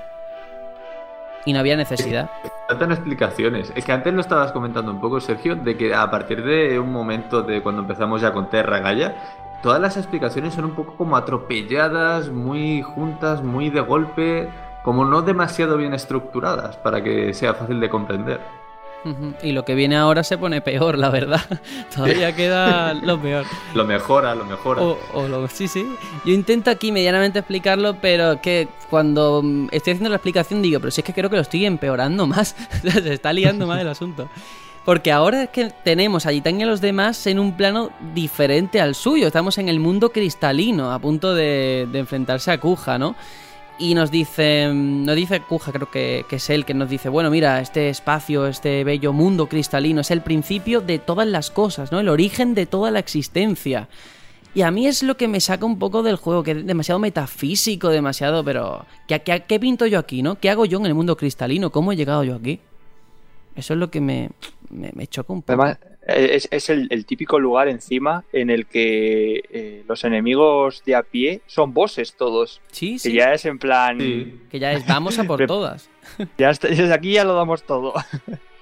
Y 1.45 1.53
no 1.53 1.59
había 1.59 1.75
necesidad. 1.75 2.29
Faltan 2.69 2.91
explicaciones. 2.91 3.73
Es 3.75 3.83
que 3.83 3.91
antes 3.91 4.13
lo 4.13 4.21
estabas 4.21 4.51
comentando 4.51 4.91
un 4.91 5.01
poco, 5.01 5.19
Sergio, 5.19 5.55
de 5.55 5.75
que 5.75 5.93
a 5.93 6.09
partir 6.09 6.43
de 6.43 6.79
un 6.79 6.91
momento 6.91 7.41
de 7.41 7.61
cuando 7.61 7.81
empezamos 7.81 8.21
ya 8.21 8.31
con 8.31 8.49
Terra 8.49 8.79
Gaia, 8.79 9.15
todas 9.61 9.81
las 9.81 9.97
explicaciones 9.97 10.53
son 10.53 10.65
un 10.65 10.71
poco 10.71 10.95
como 10.95 11.17
atropelladas, 11.17 12.29
muy 12.29 12.81
juntas, 12.81 13.43
muy 13.43 13.69
de 13.69 13.81
golpe, 13.81 14.49
como 14.83 15.03
no 15.03 15.21
demasiado 15.21 15.75
bien 15.75 15.93
estructuradas 15.93 16.77
para 16.77 17.03
que 17.03 17.33
sea 17.33 17.55
fácil 17.55 17.79
de 17.79 17.89
comprender. 17.89 18.39
Y 19.41 19.51
lo 19.51 19.65
que 19.65 19.75
viene 19.75 19.95
ahora 19.95 20.23
se 20.23 20.37
pone 20.37 20.61
peor, 20.61 20.97
la 20.97 21.09
verdad. 21.09 21.41
Todavía 21.95 22.35
queda 22.35 22.93
lo 22.93 23.21
peor. 23.21 23.45
Lo 23.73 23.85
mejora, 23.85 24.35
lo 24.35 24.45
mejora. 24.45 24.81
O, 24.81 25.27
lo, 25.27 25.47
sí, 25.47 25.67
sí. 25.67 25.85
Yo 26.25 26.33
intento 26.33 26.69
aquí 26.69 26.91
medianamente 26.91 27.39
explicarlo, 27.39 27.97
pero 27.99 28.39
que 28.41 28.67
cuando 28.89 29.43
estoy 29.71 29.93
haciendo 29.93 30.09
la 30.09 30.17
explicación 30.17 30.61
digo, 30.61 30.79
pero 30.79 30.91
si 30.91 31.01
es 31.01 31.05
que 31.05 31.13
creo 31.13 31.29
que 31.29 31.35
lo 31.35 31.41
estoy 31.41 31.65
empeorando 31.65 32.27
más. 32.27 32.55
se 32.83 33.13
está 33.13 33.33
liando 33.33 33.67
más 33.67 33.81
el 33.81 33.87
asunto. 33.87 34.29
Porque 34.85 35.11
ahora 35.11 35.43
es 35.43 35.49
que 35.49 35.71
tenemos 35.83 36.25
a 36.25 36.31
Gitán 36.31 36.59
y 36.59 36.63
a 36.63 36.65
los 36.65 36.81
demás 36.81 37.25
en 37.27 37.39
un 37.39 37.55
plano 37.55 37.91
diferente 38.13 38.79
al 38.79 38.95
suyo. 38.95 39.27
Estamos 39.27 39.57
en 39.57 39.69
el 39.69 39.79
mundo 39.79 40.11
cristalino, 40.11 40.91
a 40.91 40.99
punto 40.99 41.33
de, 41.33 41.87
de 41.91 41.99
enfrentarse 41.99 42.51
a 42.51 42.59
Kuja, 42.59 42.97
¿no? 42.97 43.15
Y 43.79 43.95
nos 43.95 44.11
dice, 44.11 44.71
nos 44.73 45.15
dice 45.15 45.41
Kuja, 45.41 45.71
creo 45.71 45.89
que, 45.89 46.25
que, 46.29 46.35
es 46.35 46.49
él, 46.49 46.63
que 46.63 46.73
nos 46.73 46.89
dice, 46.89 47.09
bueno, 47.09 47.31
mira, 47.31 47.59
este 47.59 47.89
espacio, 47.89 48.47
este 48.47 48.83
bello 48.83 49.13
mundo 49.13 49.49
cristalino 49.49 50.01
es 50.01 50.11
el 50.11 50.21
principio 50.21 50.79
de 50.79 50.99
todas 50.99 51.27
las 51.27 51.49
cosas, 51.49 51.91
¿no? 51.91 51.99
El 51.99 52.09
origen 52.09 52.53
de 52.53 52.65
toda 52.65 52.91
la 52.91 52.99
existencia. 52.99 53.89
Y 54.55 54.61
a 54.61 54.69
mí 54.69 54.85
es 54.85 55.01
lo 55.01 55.17
que 55.17 55.27
me 55.27 55.39
saca 55.39 55.65
un 55.65 55.79
poco 55.79 56.03
del 56.03 56.17
juego, 56.17 56.43
que 56.43 56.51
es 56.51 56.65
demasiado 56.65 56.99
metafísico, 56.99 57.89
demasiado, 57.89 58.43
pero... 58.43 58.85
¿qué, 59.07 59.21
qué, 59.21 59.43
qué 59.47 59.59
pinto 59.59 59.87
yo 59.87 59.97
aquí, 59.97 60.21
no? 60.21 60.35
¿Qué 60.39 60.51
hago 60.51 60.65
yo 60.65 60.77
en 60.77 60.85
el 60.85 60.93
mundo 60.93 61.17
cristalino? 61.17 61.71
¿Cómo 61.71 61.91
he 61.91 61.95
llegado 61.95 62.23
yo 62.23 62.35
aquí? 62.35 62.59
Eso 63.55 63.73
es 63.73 63.79
lo 63.79 63.89
que 63.89 64.01
me, 64.01 64.29
me, 64.69 64.91
me 64.93 65.07
choca 65.07 65.33
un 65.33 65.41
poco. 65.41 65.63
Es, 66.07 66.47
es 66.51 66.69
el, 66.69 66.87
el, 66.89 67.05
típico 67.05 67.39
lugar 67.39 67.67
encima 67.67 68.25
en 68.33 68.49
el 68.49 68.65
que 68.65 69.43
eh, 69.49 69.83
los 69.87 70.03
enemigos 70.03 70.83
de 70.85 70.95
a 70.95 71.03
pie 71.03 71.41
son 71.47 71.73
bosses 71.73 72.15
todos. 72.15 72.61
Sí, 72.71 72.99
sí. 72.99 73.09
Que 73.11 73.15
ya 73.15 73.33
es 73.33 73.45
en 73.45 73.57
plan. 73.57 73.99
Sí. 73.99 74.39
Que 74.49 74.59
ya 74.59 74.73
es 74.73 74.85
vamos 74.85 75.17
a 75.19 75.23
por 75.27 75.45
todas. 75.45 75.89
Ya 76.37 76.49
está, 76.49 76.67
desde 76.67 76.93
aquí 76.93 77.13
ya 77.13 77.23
lo 77.23 77.33
damos 77.33 77.63
todo. 77.63 77.93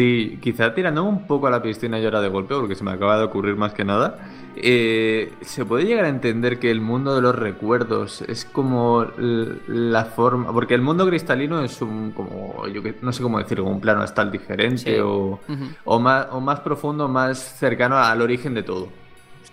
Sí, 0.00 0.38
quizá 0.40 0.72
tirando 0.72 1.04
un 1.04 1.26
poco 1.26 1.46
a 1.46 1.50
la 1.50 1.60
piscina 1.60 1.98
y 1.98 2.04
ahora 2.06 2.22
de 2.22 2.30
golpe, 2.30 2.54
porque 2.54 2.74
se 2.74 2.82
me 2.82 2.90
acaba 2.90 3.18
de 3.18 3.24
ocurrir 3.24 3.56
más 3.56 3.74
que 3.74 3.84
nada. 3.84 4.30
Eh, 4.56 5.30
se 5.42 5.66
puede 5.66 5.84
llegar 5.84 6.06
a 6.06 6.08
entender 6.08 6.58
que 6.58 6.70
el 6.70 6.80
mundo 6.80 7.14
de 7.14 7.20
los 7.20 7.34
recuerdos 7.34 8.22
es 8.22 8.46
como 8.46 9.04
la 9.18 10.06
forma. 10.06 10.54
Porque 10.54 10.72
el 10.72 10.80
mundo 10.80 11.06
cristalino 11.06 11.60
es 11.60 11.82
un. 11.82 12.12
como. 12.12 12.66
yo 12.68 12.80
no 13.02 13.12
sé 13.12 13.22
cómo 13.22 13.40
decirlo, 13.40 13.64
un 13.64 13.82
plano 13.82 14.00
astral 14.00 14.32
diferente 14.32 14.94
sí. 14.94 14.98
o, 15.00 15.32
uh 15.32 15.38
-huh. 15.46 15.76
o, 15.84 16.00
más, 16.00 16.28
o 16.30 16.40
más 16.40 16.60
profundo, 16.60 17.06
más 17.06 17.38
cercano 17.38 17.98
al 17.98 18.22
origen 18.22 18.54
de 18.54 18.62
todo. 18.62 18.88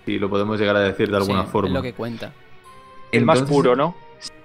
Si 0.06 0.18
lo 0.18 0.30
podemos 0.30 0.58
llegar 0.58 0.78
a 0.78 0.80
decir 0.80 1.12
de 1.12 1.18
alguna 1.18 1.44
sí, 1.44 1.50
forma. 1.52 1.70
Es 1.72 1.76
lo 1.76 1.82
que 1.82 1.94
cuenta. 1.94 2.32
El 3.12 3.24
Entonces, 3.24 3.44
más 3.44 3.52
puro, 3.52 3.76
¿no? 3.76 3.96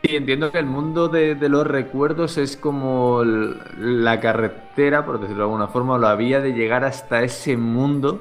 Sí, 0.02 0.17
entiendo 0.17 0.51
que 0.51 0.58
el 0.58 0.67
mundo 0.67 1.06
de, 1.08 1.36
de, 1.36 1.49
los 1.49 1.65
recuerdos 1.65 2.36
es 2.36 2.56
como 2.56 3.22
la 3.24 4.18
carretera, 4.18 5.06
por 5.06 5.20
decirlo 5.20 5.44
de 5.44 5.51
alguna 5.51 5.68
forma, 5.68 5.94
o 5.94 5.99
la 5.99 6.17
vía 6.17 6.40
de 6.40 6.52
llegar 6.52 6.85
hasta 6.85 7.22
ese 7.22 7.56
mundo 7.56 8.20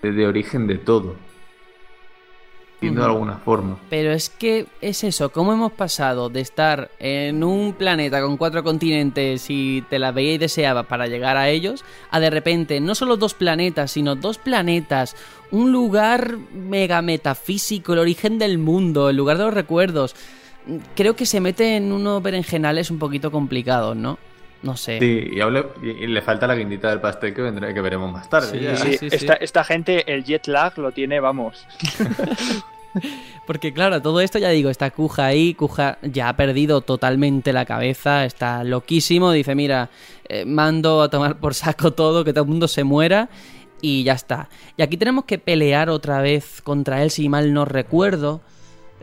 de, 0.00 0.12
de 0.12 0.26
origen 0.26 0.66
de 0.66 0.78
todo. 0.78 1.16
Entiendo 2.76 3.00
uh 3.00 3.04
-huh. 3.04 3.06
de 3.06 3.12
alguna 3.12 3.36
forma. 3.36 3.76
Pero 3.90 4.10
es 4.10 4.30
que 4.30 4.66
es 4.80 5.04
eso, 5.04 5.30
¿cómo 5.30 5.52
hemos 5.52 5.72
pasado 5.72 6.30
de 6.30 6.40
estar 6.40 6.90
en 6.98 7.44
un 7.44 7.74
planeta 7.74 8.22
con 8.22 8.38
cuatro 8.38 8.64
continentes 8.64 9.50
y 9.50 9.84
te 9.90 9.98
la 9.98 10.12
veía 10.12 10.32
y 10.32 10.38
deseaba 10.38 10.84
para 10.84 11.08
llegar 11.08 11.36
a 11.36 11.50
ellos, 11.50 11.84
a 12.10 12.20
de 12.20 12.30
repente 12.30 12.80
no 12.80 12.94
solo 12.94 13.18
dos 13.18 13.34
planetas, 13.34 13.90
sino 13.90 14.16
dos 14.16 14.38
planetas, 14.38 15.14
un 15.50 15.72
lugar 15.72 16.38
mega 16.54 17.02
metafísico, 17.02 17.92
el 17.92 17.98
origen 17.98 18.38
del 18.38 18.56
mundo, 18.56 19.10
el 19.10 19.16
lugar 19.16 19.36
de 19.36 19.44
los 19.44 19.54
recuerdos 19.54 20.16
creo 20.94 21.16
que 21.16 21.26
se 21.26 21.40
mete 21.40 21.76
en 21.76 21.92
unos 21.92 22.22
berenjenales 22.22 22.90
un 22.90 22.98
poquito 22.98 23.30
complicados, 23.30 23.96
¿no? 23.96 24.18
No 24.62 24.76
sé. 24.76 25.00
Sí, 25.00 25.30
y, 25.32 25.40
hable, 25.40 25.66
y, 25.82 26.06
le 26.06 26.22
falta 26.22 26.46
la 26.46 26.54
guindita 26.54 26.88
del 26.90 27.00
pastel 27.00 27.34
que 27.34 27.42
vendrá 27.42 27.74
que 27.74 27.80
veremos 27.80 28.12
más 28.12 28.30
tarde. 28.30 28.76
Sí, 28.76 28.90
sí, 28.90 28.98
sí, 28.98 29.08
esta, 29.10 29.34
esta, 29.34 29.64
gente, 29.64 30.12
el 30.12 30.24
jet 30.24 30.46
lag 30.46 30.78
lo 30.78 30.92
tiene, 30.92 31.18
vamos. 31.18 31.66
Porque 33.46 33.72
claro, 33.72 34.00
todo 34.00 34.20
esto 34.20 34.38
ya 34.38 34.50
digo, 34.50 34.70
está 34.70 34.90
Kuja 34.90 35.26
ahí, 35.26 35.54
Kuja 35.54 35.98
ya 36.02 36.28
ha 36.28 36.36
perdido 36.36 36.80
totalmente 36.80 37.52
la 37.52 37.64
cabeza, 37.64 38.24
está 38.24 38.62
loquísimo, 38.62 39.32
dice, 39.32 39.54
mira, 39.54 39.90
eh, 40.28 40.44
mando 40.44 41.02
a 41.02 41.08
tomar 41.08 41.38
por 41.38 41.54
saco 41.54 41.92
todo, 41.92 42.22
que 42.22 42.32
todo 42.32 42.44
el 42.44 42.50
mundo 42.50 42.68
se 42.68 42.84
muera 42.84 43.28
y 43.80 44.04
ya 44.04 44.12
está. 44.12 44.48
Y 44.76 44.82
aquí 44.82 44.96
tenemos 44.96 45.24
que 45.24 45.38
pelear 45.38 45.90
otra 45.90 46.22
vez 46.22 46.62
contra 46.62 47.02
él, 47.02 47.10
si 47.10 47.28
mal 47.28 47.52
no 47.52 47.64
recuerdo. 47.64 48.42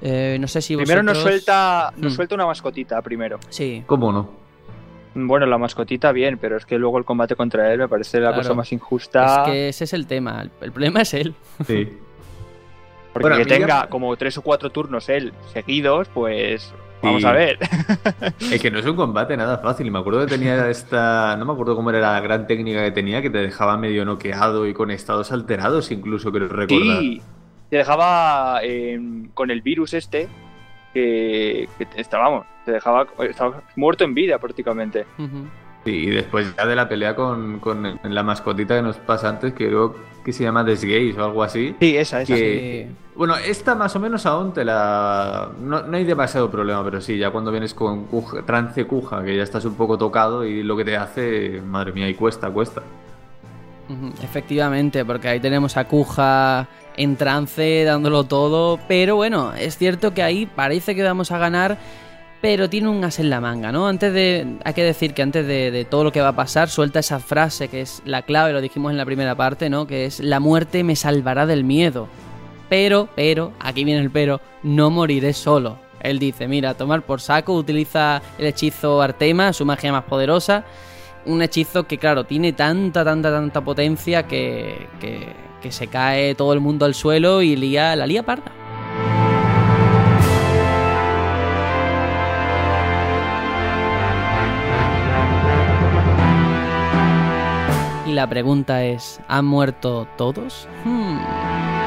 Eh, 0.02 0.38
no 0.40 0.48
sé 0.48 0.62
si 0.62 0.76
vosotros... 0.76 0.96
Primero 0.96 1.14
nos 1.14 1.22
suelta, 1.22 1.94
nos 1.98 2.14
hmm. 2.14 2.16
suelta 2.16 2.36
una 2.36 2.46
mascotita, 2.46 3.02
primero. 3.02 3.40
Sí. 3.50 3.84
¿Cómo 3.86 4.12
no? 4.12 4.30
Bueno, 5.16 5.46
la 5.46 5.58
mascotita 5.58 6.12
bien, 6.12 6.38
pero 6.38 6.58
es 6.58 6.66
que 6.66 6.78
luego 6.78 6.98
el 6.98 7.06
combate 7.06 7.36
contra 7.36 7.74
él 7.74 7.80
me 7.80 7.88
parece 7.88 8.20
la 8.20 8.30
claro. 8.30 8.44
cosa 8.44 8.54
más 8.54 8.72
injusta. 8.72 9.44
Es 9.44 9.50
que 9.50 9.70
ese 9.70 9.84
es 9.86 9.94
el 9.94 10.08
tema, 10.08 10.42
el, 10.62 10.72
problema 10.72 11.02
es 11.02 11.14
él. 11.14 11.34
Sí. 11.66 11.90
Porque 13.14 13.28
bueno, 13.28 13.44
que 13.44 13.46
tenga 13.46 13.68
ya... 13.68 13.88
como 13.88 14.16
tres 14.18 14.38
o 14.38 14.44
cuatro 14.44 14.70
turnos 14.70 15.10
él 15.10 15.34
seguidos, 15.52 16.08
pues 16.10 16.72
vamos 17.02 17.24
sí. 17.24 17.28
a 17.28 17.32
ver. 17.32 17.58
Es 18.52 18.62
que 18.62 18.70
no 18.70 18.78
es 18.78 18.86
un 18.86 18.96
combate 18.96 19.36
nada 19.36 19.58
fácil. 19.58 19.90
Me 19.90 19.98
acuerdo 19.98 20.22
que 20.22 20.28
tenía 20.28 20.70
esta. 20.70 21.36
No 21.38 21.46
me 21.46 21.54
acuerdo 21.54 21.76
cómo 21.76 21.90
era 21.90 22.00
la 22.00 22.20
gran 22.22 22.46
técnica 22.46 22.84
que 22.84 22.92
tenía, 22.92 23.24
que 23.24 23.32
te 23.32 23.40
dejaba 23.40 23.78
medio 23.78 24.06
noqueado 24.06 24.68
y 24.68 24.76
con 24.76 24.92
estados 24.92 25.32
alterados, 25.32 25.92
incluso, 25.92 26.32
creo 26.32 26.50
recordar. 26.50 27.00
Sí, 27.00 27.22
te 27.70 27.78
dejaba 27.78 28.60
eh, 28.64 29.00
con 29.34 29.52
el 29.52 29.62
virus 29.62 29.94
este, 29.94 30.28
que, 30.94 31.70
que 31.78 31.88
estábamos, 31.96 32.46
te 32.66 32.72
dejaba. 32.74 33.08
Estaba 33.20 33.62
muerto 33.76 34.04
en 34.04 34.14
vida 34.14 34.38
prácticamente. 34.38 35.06
Uh 35.18 35.24
-huh. 35.24 35.46
Sí, 35.86 35.92
y 35.92 36.10
después 36.10 36.54
ya 36.58 36.66
de 36.66 36.76
la 36.76 36.90
pelea 36.90 37.16
con, 37.16 37.60
con 37.60 38.00
la 38.04 38.24
mascotita 38.24 38.76
que 38.76 38.82
nos 38.82 38.98
pasa 38.98 39.30
antes, 39.30 39.54
que 39.54 39.68
creo 39.68 39.96
que 40.26 40.34
se 40.34 40.44
llama 40.44 40.64
Desgaze 40.64 41.16
o 41.18 41.24
algo 41.24 41.42
así. 41.42 41.74
Sí, 41.80 41.96
esa, 41.96 42.22
esa. 42.22 42.36
Que, 42.36 42.88
sí. 42.90 42.96
Bueno, 43.16 43.36
esta 43.38 43.76
más 43.76 43.96
o 43.96 44.00
menos 44.00 44.26
aún 44.26 44.54
te 44.54 44.66
la... 44.66 45.50
No, 45.62 45.84
no, 45.84 45.98
hay 45.98 46.04
demasiado 46.04 46.52
problema, 46.52 46.84
pero 46.84 47.00
sí, 47.00 47.18
ya 47.18 47.32
cuando 47.32 47.52
vienes 47.52 47.74
con 47.74 48.06
cuja, 48.06 48.46
trance 48.46 48.86
cuja, 48.86 49.24
que 49.24 49.36
ya 49.36 49.44
estás 49.44 49.64
un 49.66 49.76
poco 49.76 49.98
tocado 49.98 50.46
y 50.46 50.64
lo 50.64 50.76
que 50.76 50.86
te 50.86 50.98
hace, 50.98 51.62
madre 51.66 51.94
mía, 51.94 52.10
y 52.10 52.14
cuesta, 52.14 52.50
cuesta. 52.50 52.84
Efectivamente, 54.24 55.04
porque 55.04 55.30
ahí 55.30 55.40
tenemos 55.40 55.78
a 55.78 55.86
Cuja 55.86 56.68
en 56.96 57.16
trance, 57.16 57.84
dándolo 57.84 58.24
todo, 58.24 58.80
pero 58.88 59.16
bueno, 59.16 59.54
es 59.54 59.78
cierto 59.78 60.14
que 60.14 60.22
ahí 60.22 60.46
parece 60.46 60.96
que 60.96 61.04
vamos 61.04 61.32
a 61.32 61.38
ganar 61.38 61.78
pero 62.42 62.70
tiene 62.70 62.88
un 62.88 63.04
as 63.04 63.20
en 63.20 63.30
la 63.30 63.42
manga, 63.42 63.72
¿no? 63.72 63.88
Antes 63.88 64.14
de. 64.14 64.58
Hay 64.64 64.74
que 64.74 64.84
decir 64.84 65.14
que 65.14 65.22
antes 65.22 65.46
de, 65.46 65.72
de, 65.72 65.86
todo 65.86 66.06
lo 66.06 66.12
que 66.12 66.22
va 66.22 66.30
a 66.30 66.36
pasar, 66.36 66.70
suelta 66.70 67.00
esa 67.00 67.20
frase 67.20 67.68
que 67.68 67.82
es 67.82 68.02
la 68.06 68.22
clave, 68.22 68.54
lo 68.54 68.62
dijimos 68.62 68.92
en 68.92 68.98
la 68.98 69.06
primera 69.06 69.36
parte, 69.36 69.70
¿no? 69.70 69.88
Que 69.88 70.06
es: 70.06 70.20
La 70.20 70.40
muerte 70.40 70.84
me 70.84 70.96
salvará 70.96 71.46
del 71.46 71.64
miedo. 71.64 72.08
Pero, 72.70 73.10
pero, 73.16 73.52
aquí 73.60 73.84
viene 73.84 74.02
el 74.02 74.12
pero, 74.12 74.40
no 74.64 74.90
moriré 74.90 75.34
solo. 75.34 75.80
Él 76.02 76.18
dice: 76.18 76.48
Mira, 76.48 76.76
tomar 76.76 77.02
por 77.02 77.20
saco, 77.20 77.54
utiliza 77.54 78.22
el 78.38 78.46
hechizo 78.46 79.02
Artema, 79.02 79.52
su 79.52 79.66
magia 79.66 79.92
más 79.92 80.06
poderosa. 80.06 80.64
Un 81.26 81.42
hechizo 81.42 81.86
que, 81.86 81.98
claro, 81.98 82.24
tiene 82.24 82.54
tanta, 82.54 83.04
tanta, 83.04 83.32
tanta 83.32 83.62
potencia 83.62 84.24
que, 84.24 84.88
que, 85.00 85.34
que 85.62 85.72
se 85.72 85.88
cae 85.88 86.36
todo 86.36 86.54
el 86.54 86.60
mundo 86.60 86.86
al 86.86 86.94
suelo 86.94 87.42
y 87.42 87.56
lía, 87.56 87.96
la 87.96 88.08
lía 88.08 88.24
parda. 88.24 88.52
Y 98.08 98.14
la 98.14 98.28
pregunta 98.28 98.84
es, 98.84 99.20
¿han 99.28 99.46
muerto 99.46 100.08
todos? 100.18 100.68
Hmm. 100.84 101.79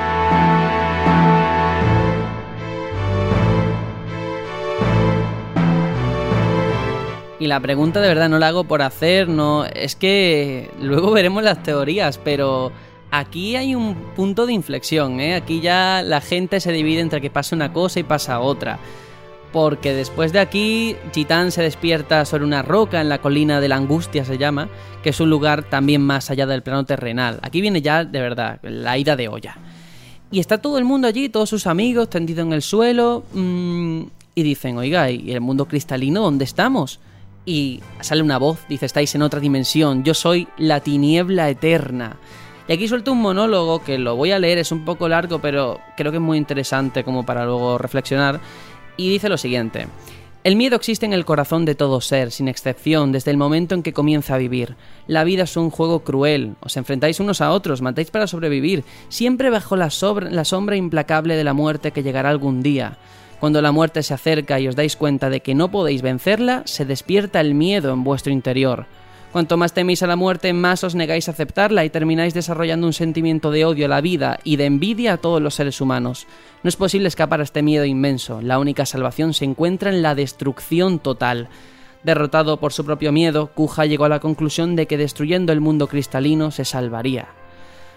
Y 7.42 7.48
la 7.48 7.58
pregunta 7.58 8.00
de 8.00 8.06
verdad 8.06 8.28
no 8.28 8.38
la 8.38 8.46
hago 8.46 8.62
por 8.62 8.82
hacer, 8.82 9.28
no, 9.28 9.64
es 9.64 9.96
que 9.96 10.70
luego 10.80 11.10
veremos 11.12 11.42
las 11.42 11.60
teorías, 11.64 12.16
pero 12.16 12.70
aquí 13.10 13.56
hay 13.56 13.74
un 13.74 13.96
punto 14.14 14.46
de 14.46 14.52
inflexión, 14.52 15.18
¿eh? 15.18 15.34
Aquí 15.34 15.60
ya 15.60 16.02
la 16.04 16.20
gente 16.20 16.60
se 16.60 16.70
divide 16.70 17.00
entre 17.00 17.20
que 17.20 17.30
pasa 17.30 17.56
una 17.56 17.72
cosa 17.72 17.98
y 17.98 18.04
pasa 18.04 18.38
otra 18.38 18.78
porque 19.52 19.92
después 19.92 20.32
de 20.32 20.38
aquí 20.38 20.94
Gitán 21.12 21.50
se 21.50 21.62
despierta 21.62 22.24
sobre 22.26 22.44
una 22.44 22.62
roca 22.62 23.00
en 23.00 23.08
la 23.08 23.20
colina 23.20 23.60
de 23.60 23.68
la 23.68 23.74
angustia 23.74 24.24
se 24.24 24.38
llama, 24.38 24.68
que 25.02 25.10
es 25.10 25.18
un 25.18 25.28
lugar 25.28 25.64
también 25.64 26.00
más 26.00 26.30
allá 26.30 26.46
del 26.46 26.62
plano 26.62 26.86
terrenal. 26.86 27.40
Aquí 27.42 27.60
viene 27.60 27.82
ya 27.82 28.04
de 28.04 28.20
verdad 28.20 28.60
la 28.62 28.96
ida 28.98 29.16
de 29.16 29.26
olla. 29.26 29.56
Y 30.30 30.38
está 30.38 30.58
todo 30.58 30.78
el 30.78 30.84
mundo 30.84 31.08
allí, 31.08 31.28
todos 31.28 31.50
sus 31.50 31.66
amigos 31.66 32.08
tendidos 32.08 32.46
en 32.46 32.52
el 32.52 32.62
suelo, 32.62 33.24
mmm, 33.34 34.02
y 34.36 34.42
dicen, 34.44 34.78
oiga, 34.78 35.10
¿y 35.10 35.32
el 35.32 35.40
mundo 35.40 35.66
cristalino 35.66 36.22
dónde 36.22 36.44
estamos? 36.44 37.00
Y 37.44 37.80
sale 38.00 38.22
una 38.22 38.38
voz, 38.38 38.60
dice, 38.68 38.86
estáis 38.86 39.14
en 39.14 39.22
otra 39.22 39.40
dimensión, 39.40 40.04
yo 40.04 40.14
soy 40.14 40.48
la 40.58 40.80
tiniebla 40.80 41.50
eterna. 41.50 42.16
Y 42.68 42.72
aquí 42.72 42.86
suelto 42.86 43.12
un 43.12 43.20
monólogo 43.20 43.82
que 43.82 43.98
lo 43.98 44.14
voy 44.14 44.30
a 44.30 44.38
leer, 44.38 44.58
es 44.58 44.70
un 44.70 44.84
poco 44.84 45.08
largo, 45.08 45.40
pero 45.40 45.80
creo 45.96 46.12
que 46.12 46.18
es 46.18 46.22
muy 46.22 46.38
interesante 46.38 47.02
como 47.02 47.26
para 47.26 47.44
luego 47.44 47.78
reflexionar 47.78 48.40
y 48.96 49.10
dice 49.10 49.28
lo 49.28 49.36
siguiente. 49.36 49.88
El 50.44 50.56
miedo 50.56 50.74
existe 50.74 51.06
en 51.06 51.12
el 51.12 51.24
corazón 51.24 51.64
de 51.64 51.76
todo 51.76 52.00
ser, 52.00 52.32
sin 52.32 52.48
excepción, 52.48 53.12
desde 53.12 53.30
el 53.30 53.36
momento 53.36 53.76
en 53.76 53.84
que 53.84 53.92
comienza 53.92 54.34
a 54.34 54.38
vivir. 54.38 54.74
La 55.06 55.22
vida 55.22 55.44
es 55.44 55.56
un 55.56 55.70
juego 55.70 56.02
cruel, 56.02 56.56
os 56.60 56.76
enfrentáis 56.76 57.20
unos 57.20 57.40
a 57.40 57.52
otros, 57.52 57.80
matáis 57.80 58.10
para 58.10 58.26
sobrevivir, 58.26 58.82
siempre 59.08 59.50
bajo 59.50 59.76
la, 59.76 59.88
la 60.30 60.44
sombra 60.44 60.74
implacable 60.74 61.36
de 61.36 61.44
la 61.44 61.52
muerte 61.52 61.92
que 61.92 62.02
llegará 62.02 62.30
algún 62.30 62.60
día. 62.60 62.98
Cuando 63.42 63.60
la 63.60 63.72
muerte 63.72 64.04
se 64.04 64.14
acerca 64.14 64.60
y 64.60 64.68
os 64.68 64.76
dais 64.76 64.94
cuenta 64.94 65.28
de 65.28 65.40
que 65.40 65.56
no 65.56 65.68
podéis 65.68 66.00
vencerla, 66.00 66.62
se 66.64 66.84
despierta 66.84 67.40
el 67.40 67.54
miedo 67.54 67.92
en 67.92 68.04
vuestro 68.04 68.32
interior. 68.32 68.86
Cuanto 69.32 69.56
más 69.56 69.74
teméis 69.74 70.00
a 70.04 70.06
la 70.06 70.14
muerte, 70.14 70.52
más 70.52 70.84
os 70.84 70.94
negáis 70.94 71.26
a 71.26 71.32
aceptarla 71.32 71.84
y 71.84 71.90
termináis 71.90 72.34
desarrollando 72.34 72.86
un 72.86 72.92
sentimiento 72.92 73.50
de 73.50 73.64
odio 73.64 73.86
a 73.86 73.88
la 73.88 74.00
vida 74.00 74.38
y 74.44 74.54
de 74.54 74.66
envidia 74.66 75.14
a 75.14 75.16
todos 75.16 75.42
los 75.42 75.56
seres 75.56 75.80
humanos. 75.80 76.28
No 76.62 76.68
es 76.68 76.76
posible 76.76 77.08
escapar 77.08 77.40
a 77.40 77.42
este 77.42 77.62
miedo 77.62 77.84
inmenso, 77.84 78.40
la 78.40 78.60
única 78.60 78.86
salvación 78.86 79.34
se 79.34 79.44
encuentra 79.44 79.90
en 79.90 80.02
la 80.02 80.14
destrucción 80.14 81.00
total. 81.00 81.48
Derrotado 82.04 82.60
por 82.60 82.72
su 82.72 82.84
propio 82.84 83.10
miedo, 83.10 83.48
Kuja 83.48 83.86
llegó 83.86 84.04
a 84.04 84.08
la 84.08 84.20
conclusión 84.20 84.76
de 84.76 84.86
que 84.86 84.98
destruyendo 84.98 85.52
el 85.52 85.60
mundo 85.60 85.88
cristalino 85.88 86.52
se 86.52 86.64
salvaría. 86.64 87.41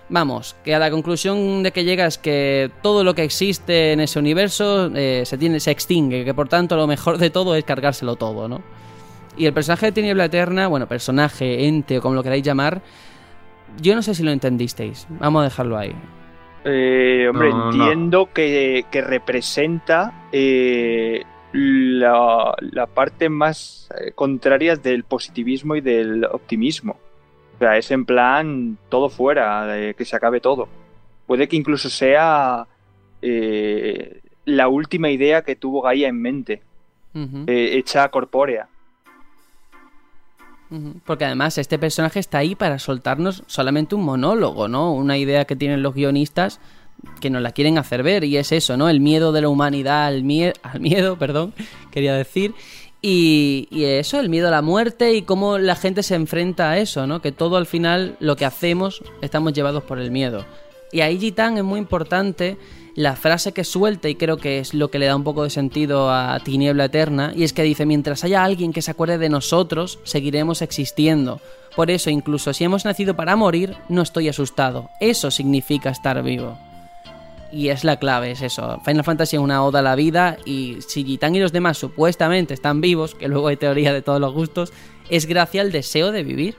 Vamos, 0.08 0.56
que 0.64 0.76
a 0.76 0.80
la 0.80 0.92
conclusión 0.92 1.64
de 1.64 1.72
que 1.72 1.84
llega 1.84 2.06
es 2.06 2.18
que 2.20 2.70
todo 2.84 3.04
lo 3.04 3.16
que 3.16 3.24
existe 3.24 3.92
en 3.92 4.00
ese 4.00 4.20
universo 4.20 4.92
eh, 4.94 5.24
se, 5.26 5.38
tiene, 5.38 5.60
se 5.60 5.72
extingue, 5.72 6.24
que 6.24 6.34
por 6.34 6.48
tanto 6.48 6.76
lo 6.76 6.86
mejor 6.86 7.18
de 7.18 7.32
todo 7.32 7.56
es 7.56 7.64
cargárselo 7.64 8.16
todo, 8.16 8.48
¿no? 8.48 8.62
Y 9.38 9.48
el 9.48 9.54
personaje 9.54 9.88
de 9.88 9.92
Tiniebla 9.92 10.26
Eterna, 10.26 10.68
bueno, 10.68 10.88
personaje, 10.88 11.68
ente 11.68 11.98
o 11.98 12.02
como 12.02 12.16
lo 12.16 12.24
queráis 12.24 12.44
llamar, 12.44 12.82
yo 13.82 13.96
no 13.96 14.02
sé 14.02 14.14
si 14.14 14.24
lo 14.24 14.32
entendisteis. 14.32 15.08
Vamos 15.10 15.42
a 15.42 15.44
dejarlo 15.46 15.78
ahí. 15.78 15.94
Eh, 16.68 17.28
hombre, 17.30 17.50
entiendo 17.50 18.30
Que, 18.34 18.84
representa 18.92 20.28
eh, 20.32 21.24
la, 21.54 22.56
parte 22.94 23.30
más 23.30 23.88
eh, 24.00 24.12
contraria 24.14 24.76
del 24.76 25.04
positivismo 25.04 25.76
y 25.76 25.82
del 25.82 26.26
optimismo. 26.26 26.98
O 27.56 27.60
sea, 27.60 27.78
es 27.78 27.90
en 27.92 28.06
plan 28.06 28.78
todo 28.90 29.10
fuera, 29.10 29.94
que 29.98 30.06
se 30.06 30.16
acabe 30.16 30.40
todo. 30.42 30.68
Puede 31.26 31.48
que 31.48 31.56
incluso 31.56 31.90
sea 31.90 32.68
la 33.22 34.68
última 34.68 35.10
idea 35.10 35.42
que 35.42 35.56
tuvo 35.56 35.82
Gaia 35.82 36.08
en 36.08 36.22
mente, 36.22 36.62
hecha 37.48 38.10
corpórea. 38.10 38.68
Porque 41.06 41.26
además 41.26 41.58
este 41.58 41.80
personaje 41.80 42.20
está 42.20 42.40
ahí 42.40 42.56
para 42.56 42.80
soltarnos 42.80 43.44
solamente 43.48 43.96
un 43.96 44.04
monólogo, 44.04 44.68
¿no? 44.68 44.94
Una 44.94 45.18
idea 45.18 45.46
que 45.46 45.56
tienen 45.56 45.82
los 45.82 45.94
guionistas 45.94 46.60
que 47.22 47.30
nos 47.30 47.42
la 47.42 47.52
quieren 47.52 47.78
hacer 47.78 48.04
ver 48.04 48.24
y 48.24 48.38
es 48.38 48.52
eso, 48.52 48.78
¿no? 48.78 48.90
El 48.90 49.00
miedo 49.00 49.32
de 49.32 49.42
la 49.42 49.50
humanidad 49.50 50.06
al, 50.06 50.24
al 50.64 50.80
miedo, 50.80 51.18
perdón, 51.20 51.54
quería 51.92 52.16
decir. 52.16 52.54
Y, 53.08 53.68
eso, 53.84 54.20
el 54.20 54.30
miedo 54.30 54.48
a 54.48 54.52
la 54.52 54.64
muerte 54.64 55.14
y 55.14 55.22
cómo 55.22 55.60
la 55.60 55.76
gente 55.76 56.02
se 56.02 56.16
enfrenta 56.16 56.72
a 56.72 56.80
eso, 56.80 57.06
¿no? 57.06 57.22
Que 57.22 57.32
todo 57.32 57.56
al 57.56 57.68
final 57.68 58.16
lo 58.20 58.36
que 58.36 58.46
hacemos 58.46 59.04
estamos 59.22 59.54
llevados 59.54 59.84
por 59.84 60.00
el 60.00 60.10
miedo. 60.10 60.44
Y 60.92 61.02
ahí 61.02 61.20
Gitán 61.20 61.56
es 61.60 61.64
muy 61.64 61.78
importante 61.78 62.58
la 62.96 63.16
frase 63.16 63.52
que 63.52 63.64
suelta, 63.64 64.10
y 64.10 64.16
creo 64.16 64.38
que 64.38 64.58
es 64.58 64.74
lo 64.74 64.90
que 64.90 64.98
le 64.98 65.06
da 65.06 65.16
un 65.16 65.24
poco 65.24 65.44
de 65.44 65.52
sentido 65.52 66.10
a 66.10 66.40
Tiniebla 66.44 66.86
Eterna, 66.86 67.32
y 67.36 67.44
es 67.44 67.54
que 67.54 67.62
dice, 67.62 67.86
mientras 67.86 68.24
haya 68.24 68.44
alguien 68.44 68.74
que 68.74 68.82
se 68.82 68.90
acuerde 68.90 69.20
de 69.20 69.30
nosotros, 69.30 70.00
seguiremos 70.04 70.64
existiendo. 70.64 71.42
Por 71.76 71.92
eso, 71.92 72.10
incluso 72.10 72.54
si 72.54 72.64
hemos 72.64 72.86
nacido 72.86 73.16
para 73.16 73.36
morir, 73.36 73.78
no 73.88 74.02
estoy 74.02 74.30
asustado. 74.30 74.90
Eso 75.00 75.30
significa 75.30 75.92
estar 75.92 76.24
vivo. 76.24 76.58
Y 77.52 77.70
es 77.70 77.84
la 77.84 77.98
clave, 77.98 78.32
es 78.32 78.42
eso. 78.42 78.80
Final 78.84 79.04
Fantasy 79.04 79.36
es 79.36 79.42
una 79.42 79.64
oda 79.64 79.80
a 79.80 79.82
la 79.82 79.96
vida 79.96 80.38
y 80.46 80.78
si 80.80 81.04
Gitán 81.04 81.36
y 81.36 81.40
los 81.40 81.52
demás 81.52 81.78
supuestamente 81.78 82.54
están 82.54 82.82
vivos, 82.82 83.16
que 83.16 83.28
luego 83.28 83.48
hay 83.48 83.58
teoría 83.58 83.94
de 83.94 84.02
todos 84.02 84.20
los 84.20 84.34
gustos, 84.34 84.74
es 85.10 85.26
gracias 85.26 85.66
al 85.66 85.72
deseo 85.72 86.12
de 86.12 86.24
vivir. 86.24 86.56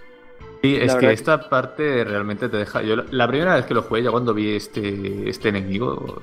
Sí, 0.63 0.77
es 0.77 0.95
que 0.95 1.13
esta 1.13 1.49
parte 1.49 2.05
realmente 2.05 2.49
te 2.49 2.57
deja. 2.57 2.83
Yo 2.83 2.97
la 2.97 3.29
primera 3.29 3.57
vez 3.57 3.67
que 3.67 3.75
lo 3.75 3.83
jugué, 3.83 4.03
ya 4.03 4.11
cuando 4.11 4.33
vi 4.33 4.57
este, 4.57 5.29
este 5.29 5.51
enemigo, 5.51 6.21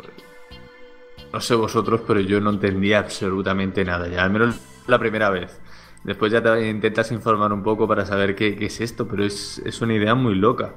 no 1.31 1.41
sé 1.41 1.55
vosotros, 1.55 2.01
pero 2.05 2.19
yo 2.19 2.39
no 2.41 2.49
entendía 2.49 2.99
absolutamente 2.99 3.85
nada, 3.85 4.07
ya 4.07 4.23
al 4.23 4.31
menos 4.31 4.55
la 4.87 4.99
primera 4.99 5.29
vez. 5.29 5.59
Después 6.03 6.31
ya 6.31 6.43
te 6.43 6.69
intentas 6.69 7.11
informar 7.11 7.53
un 7.53 7.63
poco 7.63 7.87
para 7.87 8.05
saber 8.05 8.35
qué, 8.35 8.57
es 8.59 8.81
esto, 8.81 9.07
pero 9.07 9.23
es, 9.23 9.81
una 9.81 9.93
idea 9.93 10.15
muy 10.15 10.35
loca. 10.35 10.73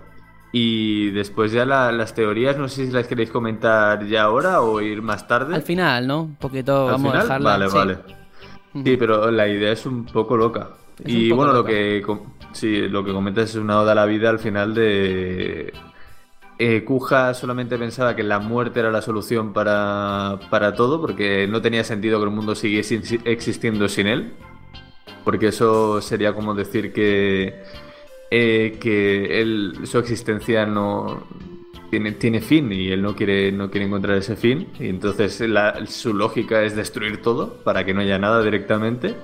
Y 0.53 1.11
después 1.11 1.53
ya 1.53 1.65
las 1.67 2.15
teorías, 2.15 2.57
no 2.57 2.69
sé 2.69 2.87
si 2.87 2.93
las 2.93 3.07
queréis 3.07 3.31
comentar 3.31 4.07
ya 4.07 4.23
ahora 4.23 4.63
o 4.63 4.81
ir 4.81 5.03
más 5.03 5.27
tarde. 5.29 5.55
Al 5.55 5.63
final, 5.63 6.07
¿no? 6.07 6.23
Un 6.23 6.37
poquito, 6.37 6.87
vamos 6.87 7.15
a 7.15 7.23
dejarla. 7.23 7.51
Vale, 7.51 7.69
vale. 7.69 7.99
Sí, 8.85 8.97
pero 8.97 9.31
la 9.31 9.49
idea 9.49 9.73
es 9.73 9.87
un 9.87 10.05
poco 10.07 10.37
loca 10.37 10.71
y 11.05 11.31
bueno, 11.31 11.53
lo 11.53 11.65
que, 11.65 12.03
sí, 12.53 12.89
lo 12.89 13.05
que 13.05 13.13
comentas 13.13 13.51
es 13.51 13.57
una 13.57 13.81
oda 13.81 13.93
a 13.93 13.95
la 13.95 14.07
vida 14.07 14.31
al 14.31 14.39
final 14.39 14.75
de... 14.75 15.73
Eh, 16.59 16.85
Kuja 16.85 17.35
solamente 17.35 17.77
pensaba 17.77 18.17
que 18.17 18.23
la 18.23 18.39
muerte 18.39 18.81
era 18.81 18.91
la 18.91 19.03
solución 19.03 19.53
para, 19.53 20.39
para 20.49 20.75
todo, 20.75 21.03
porque 21.03 21.47
no 21.47 21.61
tenía 21.61 21.85
sentido 21.85 22.19
que 22.19 22.25
el 22.25 22.31
mundo 22.31 22.55
siguiese 22.55 23.21
existiendo 23.25 23.89
sin 23.91 24.07
él. 24.07 24.33
Porque 25.23 25.49
eso 25.49 26.01
sería 26.01 26.33
como 26.33 26.55
decir 26.55 26.95
que, 26.95 27.63
eh, 28.31 28.77
que 28.81 29.41
él, 29.41 29.81
su 29.85 29.99
existencia 29.99 30.67
no 30.67 31.27
tiene, 31.91 32.13
tiene 32.13 32.41
fin 32.41 32.73
y 32.73 32.89
él 32.89 33.03
no 33.03 33.15
quiere, 33.15 33.53
no 33.53 33.71
quiere 33.71 33.87
encontrar 33.87 34.17
ese 34.17 34.37
fin. 34.37 34.69
Y 34.79 34.89
entonces 34.89 35.43
su 35.89 36.15
lógica 36.15 36.63
es 36.63 36.75
destruir 36.75 37.23
todo 37.23 37.55
para 37.65 37.85
que 37.85 37.95
no 37.95 38.01
haya 38.01 38.19
nada 38.19 38.43
directamente. 38.43 39.15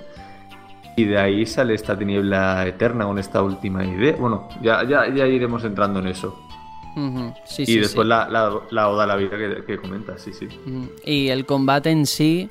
Y 0.96 1.04
de 1.04 1.18
ahí 1.18 1.46
sale 1.46 1.74
esta 1.74 1.98
tiniebla 1.98 2.66
eterna 2.66 3.06
con 3.06 3.18
esta 3.18 3.42
última 3.42 3.84
idea. 3.84 4.14
Bueno, 4.18 4.48
ya, 4.62 4.84
ya, 4.84 5.08
ya 5.12 5.26
iremos 5.26 5.64
entrando 5.64 6.00
en 6.00 6.08
eso. 6.08 6.38
y 7.58 7.78
después 7.78 8.06
La, 8.06 8.28
la, 8.70 8.88
oda 8.88 9.04
a 9.04 9.06
la 9.06 9.16
vida 9.16 9.64
que, 9.66 9.78
comentas, 9.78 10.22
sí, 10.22 10.32
sí. 10.32 10.48
Y 11.04 11.28
el 11.28 11.46
combate 11.46 11.90
en 11.90 12.06
sí, 12.06 12.48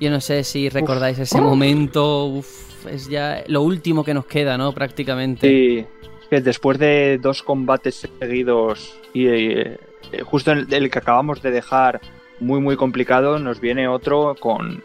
yo 0.00 0.10
no 0.10 0.20
sé 0.20 0.42
si 0.42 0.68
recordáis 0.68 1.20
ese 1.20 1.40
momento, 1.40 2.42
es 2.88 3.08
ya 3.08 3.44
lo 3.46 3.62
último 3.62 4.04
que 4.04 4.14
nos 4.14 4.26
queda, 4.26 4.58
¿no? 4.58 4.72
Prácticamente. 4.72 5.48
Sí, 5.48 5.86
que 6.30 6.40
después 6.40 6.78
de 6.78 7.18
dos 7.18 7.42
combates 7.42 8.08
seguidos 8.18 8.98
y 9.14 9.26
eh, 9.28 9.78
justo 10.24 10.52
en 10.52 10.66
el 10.70 10.90
que 10.90 10.98
acabamos 10.98 11.42
de 11.42 11.50
dejar 11.50 12.00
muy, 12.40 12.60
muy 12.60 12.76
complicado, 12.76 13.38
nos 13.38 13.60
viene 13.60 13.88
otro 13.88 14.34
con 14.38 14.82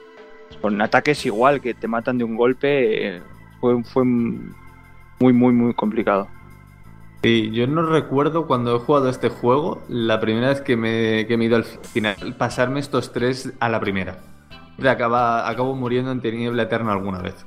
con 0.64 0.82
ataques 0.82 1.26
igual, 1.26 1.60
que 1.60 1.74
te 1.74 1.90
matan 1.90 2.18
de 2.18 2.24
un 2.24 2.38
golpe, 2.38 3.18
eh, 3.18 3.22
fue, 3.60 3.84
fue 3.84 4.06
muy, 4.06 5.34
muy, 5.34 5.52
muy 5.54 5.74
complicado. 5.74 6.30
Sí, 7.22 7.52
yo 7.52 7.68
no 7.68 7.82
recuerdo 7.84 8.48
cuando 8.48 8.74
he 8.74 8.80
jugado 8.80 9.10
este 9.10 9.28
juego, 9.28 9.82
la 9.90 10.22
primera 10.22 10.48
vez 10.48 10.62
que 10.62 10.78
me, 10.78 11.26
que 11.28 11.36
me 11.36 11.44
he 11.44 11.48
ido 11.48 11.58
al 11.58 11.66
final, 11.66 12.16
pasarme 12.38 12.80
estos 12.80 13.12
tres 13.12 13.52
a 13.60 13.68
la 13.68 13.82
primera. 13.82 14.20
Acaba, 14.88 15.50
acabo 15.50 15.76
muriendo 15.76 16.12
en 16.12 16.22
tiniebla 16.22 16.64
eterna 16.64 16.94
alguna 16.94 17.20
vez. 17.20 17.46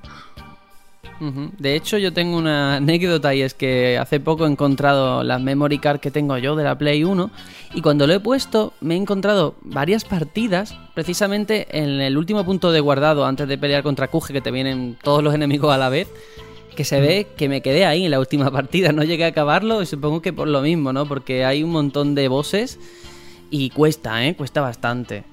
De 1.21 1.75
hecho, 1.75 1.99
yo 1.99 2.13
tengo 2.13 2.37
una 2.37 2.77
anécdota 2.77 3.35
y 3.35 3.43
es 3.43 3.55
que 3.55 3.99
hace 3.99 4.21
poco 4.21 4.47
he 4.47 4.51
encontrado 4.51 5.23
la 5.23 5.39
memory 5.39 5.79
card 5.79 6.01
que 6.01 6.11
tengo 6.11 6.37
yo 6.39 6.57
de 6.57 6.65
la 6.65 6.77
Play 6.77 7.05
1 7.05 7.31
y 7.75 7.81
cuando 7.81 8.07
lo 8.07 8.13
he 8.13 8.21
puesto 8.21 8.75
me 8.81 8.95
he 8.95 8.99
encontrado 8.99 9.55
varias 9.63 10.05
partidas 10.05 10.77
precisamente 10.95 11.67
en 11.79 12.01
el 12.01 12.19
último 12.19 12.45
punto 12.45 12.71
de 12.71 12.81
guardado 12.81 13.25
antes 13.25 13.49
de 13.49 13.57
pelear 13.57 13.83
contra 13.83 14.09
Kuge 14.09 14.35
que 14.35 14.41
te 14.43 14.51
vienen 14.51 14.97
todos 15.03 15.23
los 15.23 15.35
enemigos 15.35 15.73
a 15.73 15.79
la 15.79 15.89
vez 15.89 16.09
que 16.77 16.85
se 16.85 17.01
ve 17.01 17.27
que 17.37 17.49
me 17.49 17.63
quedé 17.63 17.87
ahí 17.87 18.05
en 18.05 18.11
la 18.13 18.21
última 18.21 18.51
partida, 18.53 18.93
no 18.93 19.03
llegué 19.03 19.25
a 19.25 19.29
acabarlo 19.29 19.83
y 19.83 19.87
supongo 19.87 20.23
que 20.23 20.33
por 20.33 20.47
lo 20.47 20.61
mismo, 20.61 20.93
¿no? 20.93 21.07
Porque 21.07 21.45
hay 21.45 21.65
un 21.65 21.71
montón 21.71 22.15
de 22.15 22.29
bosses 22.29 22.79
y 23.51 23.71
cuesta, 23.71 24.25
¿eh? 24.27 24.37
Cuesta 24.37 24.61
bastante. 24.61 25.25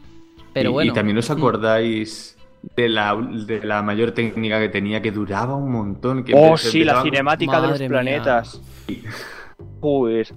Pero 0.54 0.72
bueno. 0.72 0.92
Y 0.92 0.96
también 0.96 1.18
os 1.18 1.30
acordáis 1.30 2.33
de 2.76 2.90
la, 2.90 3.16
de 3.16 3.64
la 3.64 3.82
mayor 3.82 4.12
técnica 4.12 4.60
que 4.60 4.70
tenía, 4.70 5.02
que 5.02 5.12
duraba 5.12 5.56
un 5.56 5.72
montón. 5.72 6.24
Que 6.24 6.34
oh, 6.36 6.58
sí, 6.58 6.84
la 6.84 7.02
cinemática 7.02 7.62
de 7.62 7.68
los 7.68 7.82
planetas. 7.82 8.62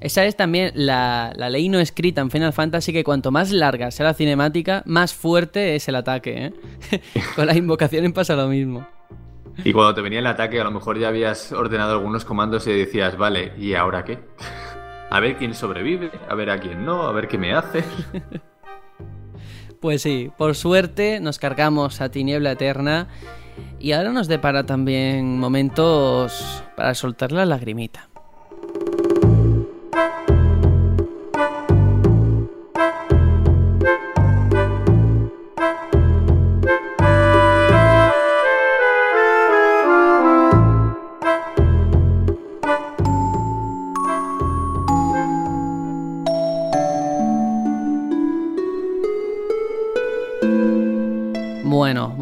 Esa 0.00 0.24
es 0.24 0.36
también 0.36 0.72
la, 0.74 1.32
ley 1.36 1.68
no 1.68 1.78
escrita 1.78 2.20
en 2.20 2.30
Final 2.30 2.52
Fantasy 2.52 2.92
que 2.92 3.04
cuanto 3.04 3.30
más 3.30 3.52
larga 3.52 3.92
sea 3.92 4.06
la 4.06 4.14
cinemática, 4.14 4.82
más 4.86 5.14
fuerte 5.14 5.76
es 5.76 5.86
el 5.88 5.94
ataque. 5.94 6.46
¿eh? 6.46 7.00
Con 7.36 7.46
las 7.46 7.56
invocaciones 7.56 8.12
pasa 8.12 8.34
lo 8.34 8.48
mismo. 8.48 8.86
Y 9.64 9.72
cuando 9.72 9.94
te 9.94 10.02
venía 10.02 10.18
el 10.18 10.26
ataque, 10.26 10.60
a 10.60 10.64
lo 10.64 10.72
mejor 10.72 10.98
ya 10.98 11.08
habías 11.08 11.52
ordenado 11.52 11.92
algunos 11.92 12.24
comandos 12.24 12.66
y 12.66 12.72
decías, 12.72 13.16
vale, 13.16 13.52
¿y 13.56 13.74
ahora 13.74 14.04
qué? 14.04 14.18
A 15.10 15.20
ver 15.20 15.36
quién 15.36 15.54
sobrevive, 15.54 16.10
a 16.28 16.34
ver 16.34 16.50
a 16.50 16.58
quién 16.58 16.84
no, 16.84 17.02
a 17.02 17.12
ver 17.12 17.28
qué 17.28 17.38
me 17.38 17.54
hace. 17.54 17.84
Pues 19.80 20.02
sí, 20.02 20.30
por 20.36 20.54
suerte 20.54 21.20
nos 21.20 21.38
cargamos 21.38 22.00
a 22.00 22.10
Tiniebla 22.10 22.52
Eterna 22.52 23.08
y 23.78 23.92
ahora 23.92 24.10
nos 24.10 24.28
depara 24.28 24.64
también 24.64 25.38
momentos 25.38 26.62
para 26.76 26.94
soltar 26.94 27.32
la 27.32 27.44
lagrimita. 27.44 28.08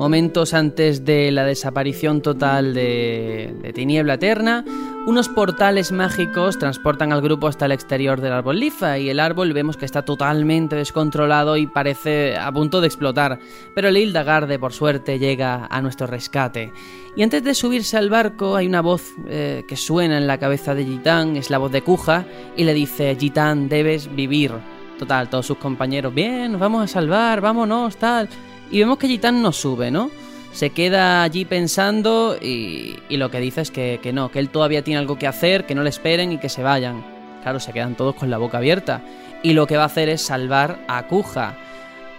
Momentos 0.05 0.53
antes 0.53 1.07
de 1.07 1.31
la 1.31 1.47
desaparición 1.47 2.21
total 2.21 2.75
de, 2.75 3.73
Tiniebla 3.75 4.15
Eterna, 4.15 4.63
Unos 5.07 5.31
portales 5.31 5.93
mágicos 5.93 6.59
transportan 6.59 7.11
al 7.11 7.23
grupo 7.23 7.47
hasta 7.47 7.65
el 7.65 7.73
exterior 7.73 8.21
del 8.21 8.35
árbol 8.35 8.61
Lifa 8.61 8.99
y 8.99 9.09
el 9.09 9.19
árbol 9.19 9.55
vemos 9.55 9.79
que 9.79 9.87
está 9.87 10.03
totalmente 10.03 10.77
descontrolado 10.77 11.57
y 11.57 11.67
parece 11.67 12.37
a 12.37 12.53
punto 12.53 12.83
de 12.83 12.87
explotar, 12.89 13.39
pero 13.75 13.91
Lilda 13.91 14.25
Garde 14.25 14.59
por 14.59 14.75
suerte 14.75 15.19
llega 15.19 15.69
a 15.71 15.81
nuestro 15.81 16.07
rescate. 16.07 16.71
Y 17.17 17.23
antes 17.23 17.43
de 17.43 17.55
subirse 17.55 17.97
al 17.97 18.11
barco 18.11 18.57
hay 18.57 18.67
una 18.67 18.83
voz 18.83 19.15
eh, 19.27 19.65
que 19.67 19.77
suena 19.77 20.19
en 20.19 20.27
la 20.27 20.37
cabeza 20.37 20.75
de 20.75 20.85
Gitán, 20.85 21.37
es 21.37 21.49
la 21.49 21.57
voz 21.57 21.73
de 21.73 21.81
Kuja, 21.81 22.27
y 22.59 22.65
le 22.65 22.75
dice, 22.75 23.17
Gitán, 23.19 23.71
debes 23.71 24.15
vivir. 24.15 24.53
Total, 24.99 25.31
todos 25.31 25.47
sus 25.47 25.57
compañeros, 25.57 26.15
bien, 26.15 26.53
nos 26.53 26.61
vamos 26.61 26.85
a 26.85 26.89
salvar, 26.89 27.41
vámonos, 27.41 27.97
tal. 27.97 28.29
Y 28.71 28.81
vemos 28.81 28.99
que 28.99 29.09
Gitán 29.09 29.43
no 29.43 29.53
sube, 29.53 29.91
¿no? 29.91 30.11
se 30.55 30.71
queda 30.71 31.25
allí 31.25 31.45
pensando 31.45 32.37
y, 32.41 32.97
lo 33.11 33.31
que 33.31 33.41
dice 33.41 33.61
es 33.61 33.71
que, 33.73 33.99
no, 34.15 34.31
que 34.31 34.39
él 34.39 34.51
todavía 34.51 34.83
tiene 34.83 34.99
algo 34.99 35.19
que 35.19 35.27
hacer, 35.27 35.67
que 35.67 35.75
no 35.75 35.83
le 35.83 35.91
esperen 35.91 36.33
y 36.33 36.39
que 36.39 36.49
se 36.49 36.63
vayan. 36.63 37.05
Claro, 37.43 37.59
se 37.59 37.73
quedan 37.73 37.97
todos 37.97 38.15
con 38.15 38.31
la 38.31 38.39
boca 38.39 38.59
abierta. 38.59 39.03
Y 39.43 39.53
lo 39.53 39.67
que 39.67 39.77
va 39.77 39.83
a 39.83 39.87
hacer 39.87 40.09
es 40.09 40.23
salvar 40.23 40.79
a 40.87 41.09
Kuja. 41.09 41.57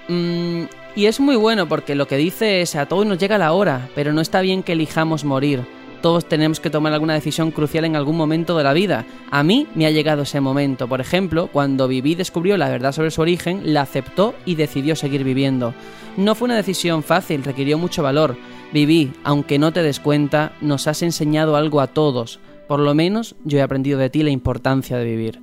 Mm, 0.10 0.64
y 0.96 1.06
es 1.06 1.22
muy 1.22 1.38
bueno 1.38 1.68
porque 1.68 1.96
lo 1.96 2.08
que 2.08 2.18
dice 2.18 2.62
es 2.62 2.76
a 2.76 2.86
todos 2.88 3.06
nos 3.06 3.18
llega 3.18 3.38
la 3.38 3.54
hora, 3.54 3.88
pero 3.96 4.12
no 4.12 4.20
está 4.20 4.42
bien 4.42 4.64
que 4.64 4.74
elijamos 4.74 5.24
morir 5.24 5.66
todos 6.06 6.30
tenemos 6.30 6.60
que 6.60 6.70
tomar 6.70 6.94
alguna 6.94 7.16
decisión 7.16 7.50
crucial 7.50 7.84
en 7.84 7.96
algún 7.96 8.16
momento 8.16 8.56
de 8.56 8.64
la 8.64 8.74
vida. 8.74 9.08
A 9.32 9.42
mí 9.42 9.66
me 9.74 9.88
ha 9.88 9.90
llegado 9.90 10.22
ese 10.22 10.40
momento. 10.40 10.88
Por 10.88 11.02
ejemplo, 11.02 11.50
cuando 11.52 11.88
Viví 11.88 12.14
descubrió 12.14 12.58
la 12.58 12.70
verdad 12.70 12.92
sobre 12.92 13.10
su 13.10 13.22
origen, 13.22 13.74
la 13.74 13.82
aceptó 13.82 14.36
y 14.46 14.54
decidió 14.54 14.96
seguir 14.96 15.24
viviendo. 15.24 15.74
No 16.16 16.36
fue 16.36 16.46
una 16.46 16.58
decisión 16.58 17.02
fácil, 17.02 17.44
requirió 17.44 17.80
mucho 17.80 18.04
valor. 18.04 18.38
Viví, 18.72 19.14
aunque 19.24 19.58
no 19.58 19.74
te 19.74 19.82
des 19.82 20.00
cuenta, 20.00 20.52
nos 20.62 20.86
has 20.86 21.02
enseñado 21.02 21.56
algo 21.56 21.82
a 21.82 21.88
todos. 21.88 22.40
Por 22.68 22.82
lo 22.82 22.94
menos 22.94 23.36
yo 23.44 23.58
he 23.58 23.64
aprendido 23.64 23.98
de 23.98 24.12
ti 24.12 24.22
la 24.22 24.30
importancia 24.30 24.98
de 25.00 25.06
vivir. 25.06 25.40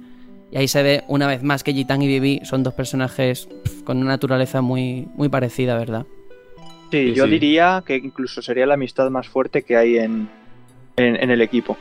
Y 0.53 0.59
ahí 0.59 0.69
se 0.69 0.85
ve 0.85 1.03
una 1.09 1.27
vez 1.27 1.43
más 1.43 1.65
que 1.65 1.73
Gitán 1.73 2.03
y 2.03 2.07
Viví 2.07 2.41
son 2.45 2.63
dos 2.63 2.75
personajes 2.75 3.49
con 3.83 3.97
una 3.97 4.11
naturaleza 4.11 4.61
muy, 4.61 5.09
muy 5.17 5.29
parecida, 5.29 5.77
¿verdad? 5.77 6.07
Sí, 6.93 7.15
yo 7.15 7.27
diría 7.27 7.83
que 7.85 7.97
incluso 7.97 8.43
sería 8.43 8.67
la 8.67 8.75
amistad 8.75 9.11
más 9.11 9.27
fuerte 9.27 9.63
que 9.63 9.77
hay 9.77 9.97
en, 9.97 10.29
en, 10.97 11.31
el 11.31 11.41
equipo. 11.41 11.77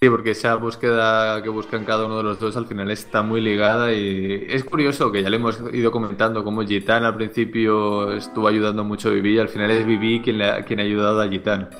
Sí, 0.00 0.10
porque 0.10 0.32
esa 0.32 0.54
búsqueda 0.56 1.42
que 1.42 1.48
buscan 1.48 1.84
cada 1.84 2.04
uno 2.06 2.18
de 2.18 2.24
los 2.24 2.38
dos 2.38 2.56
al 2.56 2.66
final 2.66 2.90
está 2.90 3.22
muy 3.22 3.40
ligada 3.40 3.92
y 3.92 4.44
es 4.48 4.64
curioso 4.64 5.10
que 5.10 5.22
ya 5.22 5.30
le 5.30 5.36
hemos 5.36 5.62
ido 5.72 5.90
comentando 5.90 6.44
cómo 6.44 6.62
Gitán 6.62 7.04
al 7.04 7.16
principio 7.16 8.12
estuvo 8.12 8.48
ayudando 8.48 8.84
mucho 8.84 9.08
a 9.08 9.12
Vivi 9.12 9.36
y 9.36 9.38
al 9.38 9.48
final 9.48 9.70
es 9.70 9.86
Vivi 9.86 10.20
quien, 10.20 10.42
quien 10.66 10.80
ha 10.80 10.82
ayudado 10.82 11.22
a 11.22 11.28
Gitán. 11.28 11.70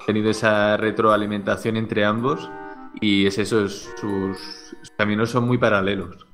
Ha 0.00 0.06
tenido 0.06 0.30
esa 0.30 0.76
retroalimentación 0.76 1.76
entre 1.76 2.04
ambos 2.04 2.50
y 3.00 3.26
es 3.26 3.38
eso, 3.38 3.68
sus, 3.68 4.74
caminos 4.96 5.30
son 5.30 5.46
muy 5.46 5.58
paralelos. 5.58 6.26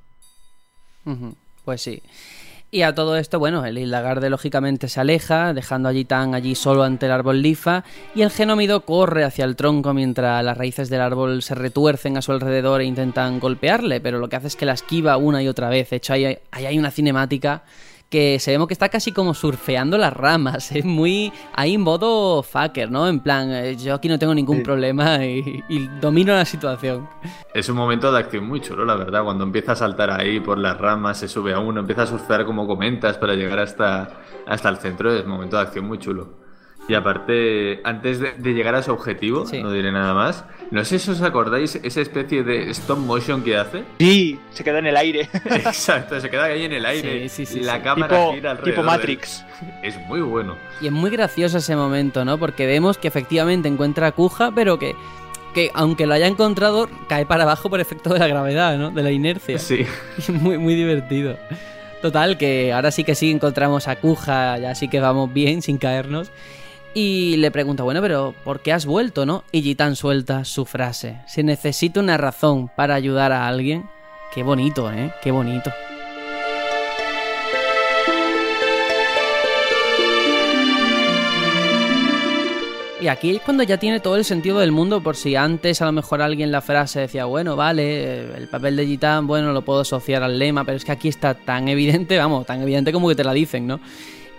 Pues 1.65 1.83
sí. 1.83 2.03
Y 2.77 2.83
a 2.83 2.95
todo 2.95 3.17
esto, 3.17 3.39
bueno, 3.39 3.65
el 3.65 3.79
Hildagarde 3.79 4.29
lógicamente 4.29 4.89
se 4.89 5.01
aleja, 5.01 5.55
dejando 5.55 5.89
a 5.89 5.95
Gitán 5.95 6.35
allí 6.35 6.55
solo 6.55 6.83
ante 6.83 7.07
el 7.07 7.13
árbol 7.13 7.41
lifa, 7.41 7.85
y 8.15 8.21
el 8.21 8.31
genómido 8.31 8.83
corre 8.83 9.25
hacia 9.25 9.47
el 9.47 9.57
tronco 9.57 9.95
mientras 9.95 10.45
las 10.45 10.59
raíces 10.59 10.91
del 10.91 11.01
árbol 11.01 11.43
se 11.43 11.55
retuercen 11.55 12.19
a 12.19 12.21
su 12.21 12.33
alrededor 12.33 12.83
e 12.83 12.85
intentan 12.85 13.41
golpearle, 13.41 14.03
pero 14.03 14.19
lo 14.19 14.29
que 14.29 14.37
hace 14.37 14.49
es 14.49 14.57
que 14.57 14.67
la 14.67 14.75
esquiva 14.75 15.17
una 15.17 15.43
y 15.43 15.49
otra 15.49 15.71
vez. 15.71 15.89
De 15.89 15.97
hecho, 15.97 16.13
ahí 16.13 16.37
hay 16.51 16.79
una 16.79 16.91
cinemática 16.91 17.63
que 18.11 18.39
se 18.39 18.53
vemos 18.53 18.69
que 18.69 18.75
está 18.75 18.89
casi 18.89 19.13
como 19.13 19.35
surfeando 19.35 19.99
las 19.99 20.13
ramas. 20.13 20.73
Es 20.77 20.85
muy. 20.85 21.33
Ahí 21.55 21.75
en 21.75 21.81
modo 21.81 22.43
fucker, 22.43 22.91
¿no? 22.91 23.09
En 23.09 23.21
plan, 23.21 23.51
eh, 23.51 23.77
yo 23.77 23.95
aquí 23.95 24.09
no 24.09 24.19
tengo 24.19 24.35
ningún 24.35 24.63
problema 24.63 25.25
y, 25.25 25.63
domino 26.01 26.35
la 26.35 26.45
situación. 26.45 27.09
Es 27.55 27.69
un 27.69 27.77
momento 27.77 28.13
de 28.13 28.19
acción 28.19 28.47
muy 28.47 28.61
chulo, 28.61 28.85
la 28.85 28.95
verdad. 28.95 29.25
Cuando 29.25 29.45
empieza 29.45 29.73
a 29.73 29.77
saltar 29.77 30.11
ahí 30.11 30.41
por 30.41 30.59
las 30.59 30.79
ramas, 30.79 31.19
se 31.19 31.29
sube 31.29 31.55
a 31.55 31.59
uno, 31.59 31.81
empieza 31.81 32.03
a 32.03 32.07
surfear 32.07 32.45
como 32.45 32.67
comentas 32.67 33.17
para 33.17 33.35
llegar 33.35 33.59
hasta, 33.59 34.21
hasta 34.47 34.69
el 34.69 34.77
centro. 34.77 35.13
Es 35.15 35.25
un 35.25 35.31
momento 35.31 35.57
de 35.57 35.63
acción 35.63 35.87
muy 35.87 35.99
chulo. 35.99 36.46
Y 36.89 36.95
aparte, 36.95 37.81
antes 37.83 38.21
de, 38.21 38.55
llegar 38.55 38.77
a 38.77 38.83
su 38.83 38.93
objetivo, 38.93 39.45
no 39.61 39.73
diré 39.73 39.91
nada 39.91 40.15
más, 40.15 40.45
no 40.71 40.85
sé 40.85 41.01
si 41.01 41.11
os 41.11 41.21
acordáis 41.21 41.75
esa 41.83 42.01
especie 42.01 42.45
de 42.45 42.71
stop 42.71 42.99
motion 42.99 43.43
que 43.43 43.57
hace. 43.57 43.83
Sí, 43.99 44.39
se 44.51 44.63
queda 44.63 44.79
en 44.79 44.87
el 44.87 44.97
aire. 44.97 45.29
Exacto, 45.45 46.21
se 46.21 46.31
queda 46.31 46.45
ahí 46.45 46.65
en 46.65 46.73
el 46.73 46.87
aire. 46.87 47.29
Sí, 47.29 47.45
sí, 47.45 47.59
y 47.59 47.63
la 47.63 47.83
cámara 47.83 48.33
gira 48.33 48.53
alrededor. 48.53 48.65
Tipo 48.65 48.83
Matrix. 48.85 49.45
Es 49.83 49.97
muy 50.07 50.21
bueno. 50.21 50.57
Y 50.81 50.87
es 50.87 50.93
muy 50.93 51.11
gracioso 51.11 51.59
ese 51.59 51.75
momento, 51.75 52.25
¿no? 52.25 52.39
Porque 52.39 52.67
vemos 52.67 52.99
que 52.99 53.09
efectivamente 53.09 53.69
encuentra 53.69 54.09
a 54.09 54.13
Kuja, 54.13 54.53
pero 54.55 54.79
que, 54.79 54.95
que 55.55 55.73
aunque 55.75 56.07
lo 56.07 56.15
haya 56.15 56.29
encontrado, 56.29 56.89
cae 57.09 57.27
para 57.27 57.43
abajo 57.43 57.69
por 57.69 57.81
efecto 57.81 58.13
de 58.13 58.21
la 58.21 58.29
gravedad, 58.29 58.79
¿no? 58.79 58.93
De 58.93 59.03
la 59.03 59.11
inercia. 59.11 59.59
Sí. 59.59 59.85
muy, 60.29 60.57
muy 60.57 60.77
divertido. 60.77 61.37
Total, 62.01 62.39
que 62.39 62.73
ahora 62.73 62.93
sí 62.93 63.03
que 63.03 63.17
sí 63.17 63.33
encontramos 63.33 63.89
a 63.89 63.97
Kuja, 63.97 64.59
ya 64.59 64.75
sí 64.77 64.87
que 64.87 65.01
vamos 65.01 65.33
bien, 65.33 65.63
sin 65.63 65.79
caernos. 65.79 66.31
Y 66.99 67.37
le 67.37 67.51
pregunta, 67.51 67.83
bueno, 67.83 68.01
pero 68.01 68.35
¿por 68.43 68.61
qué 68.61 68.73
has 68.73 68.87
vuelto, 68.87 69.27
no? 69.27 69.45
Y 69.53 69.61
Gitán 69.61 69.97
suelta 69.97 70.47
su 70.47 70.65
frase. 70.65 71.21
Si 71.27 71.43
necesito 71.43 72.01
una 72.01 72.17
razón 72.17 72.71
para 72.75 72.95
ayudar 72.95 73.33
a 73.33 73.47
alguien, 73.47 73.85
qué 74.35 74.43
bonito, 74.43 74.91
¿eh? 74.91 75.13
Qué 75.23 75.31
bonito. 75.31 75.71
Y 82.99 83.09
aquí 83.09 83.37
es 83.37 83.43
cuando 83.43 83.63
ya 83.63 83.77
tiene 83.77 84.01
todo 84.01 84.17
el 84.17 84.25
sentido 84.25 84.61
del 84.61 84.73
mundo, 84.73 85.03
por 85.03 85.17
si 85.17 85.37
antes 85.37 85.83
a 85.83 85.85
lo 85.85 85.93
mejor 85.93 86.23
alguien 86.23 86.51
la 86.51 86.63
frase 86.63 87.01
decía, 87.01 87.27
bueno, 87.27 87.57
vale, 87.57 88.39
el 88.39 88.49
papel 88.49 88.75
de 88.75 88.87
Gitán, 88.87 89.27
bueno, 89.27 89.53
lo 89.53 89.61
puedo 89.61 89.81
asociar 89.81 90.23
al 90.23 90.39
lema, 90.39 90.65
pero 90.65 90.79
es 90.79 90.85
que 90.87 90.93
aquí 90.93 91.09
está 91.09 91.35
tan 91.35 91.69
evidente, 91.69 92.17
vamos, 92.17 92.47
tan 92.47 92.63
evidente 92.63 92.91
como 92.91 93.11
que 93.11 93.17
te 93.17 93.25
la 93.25 93.35
dicen, 93.35 93.67
¿no? 93.67 93.81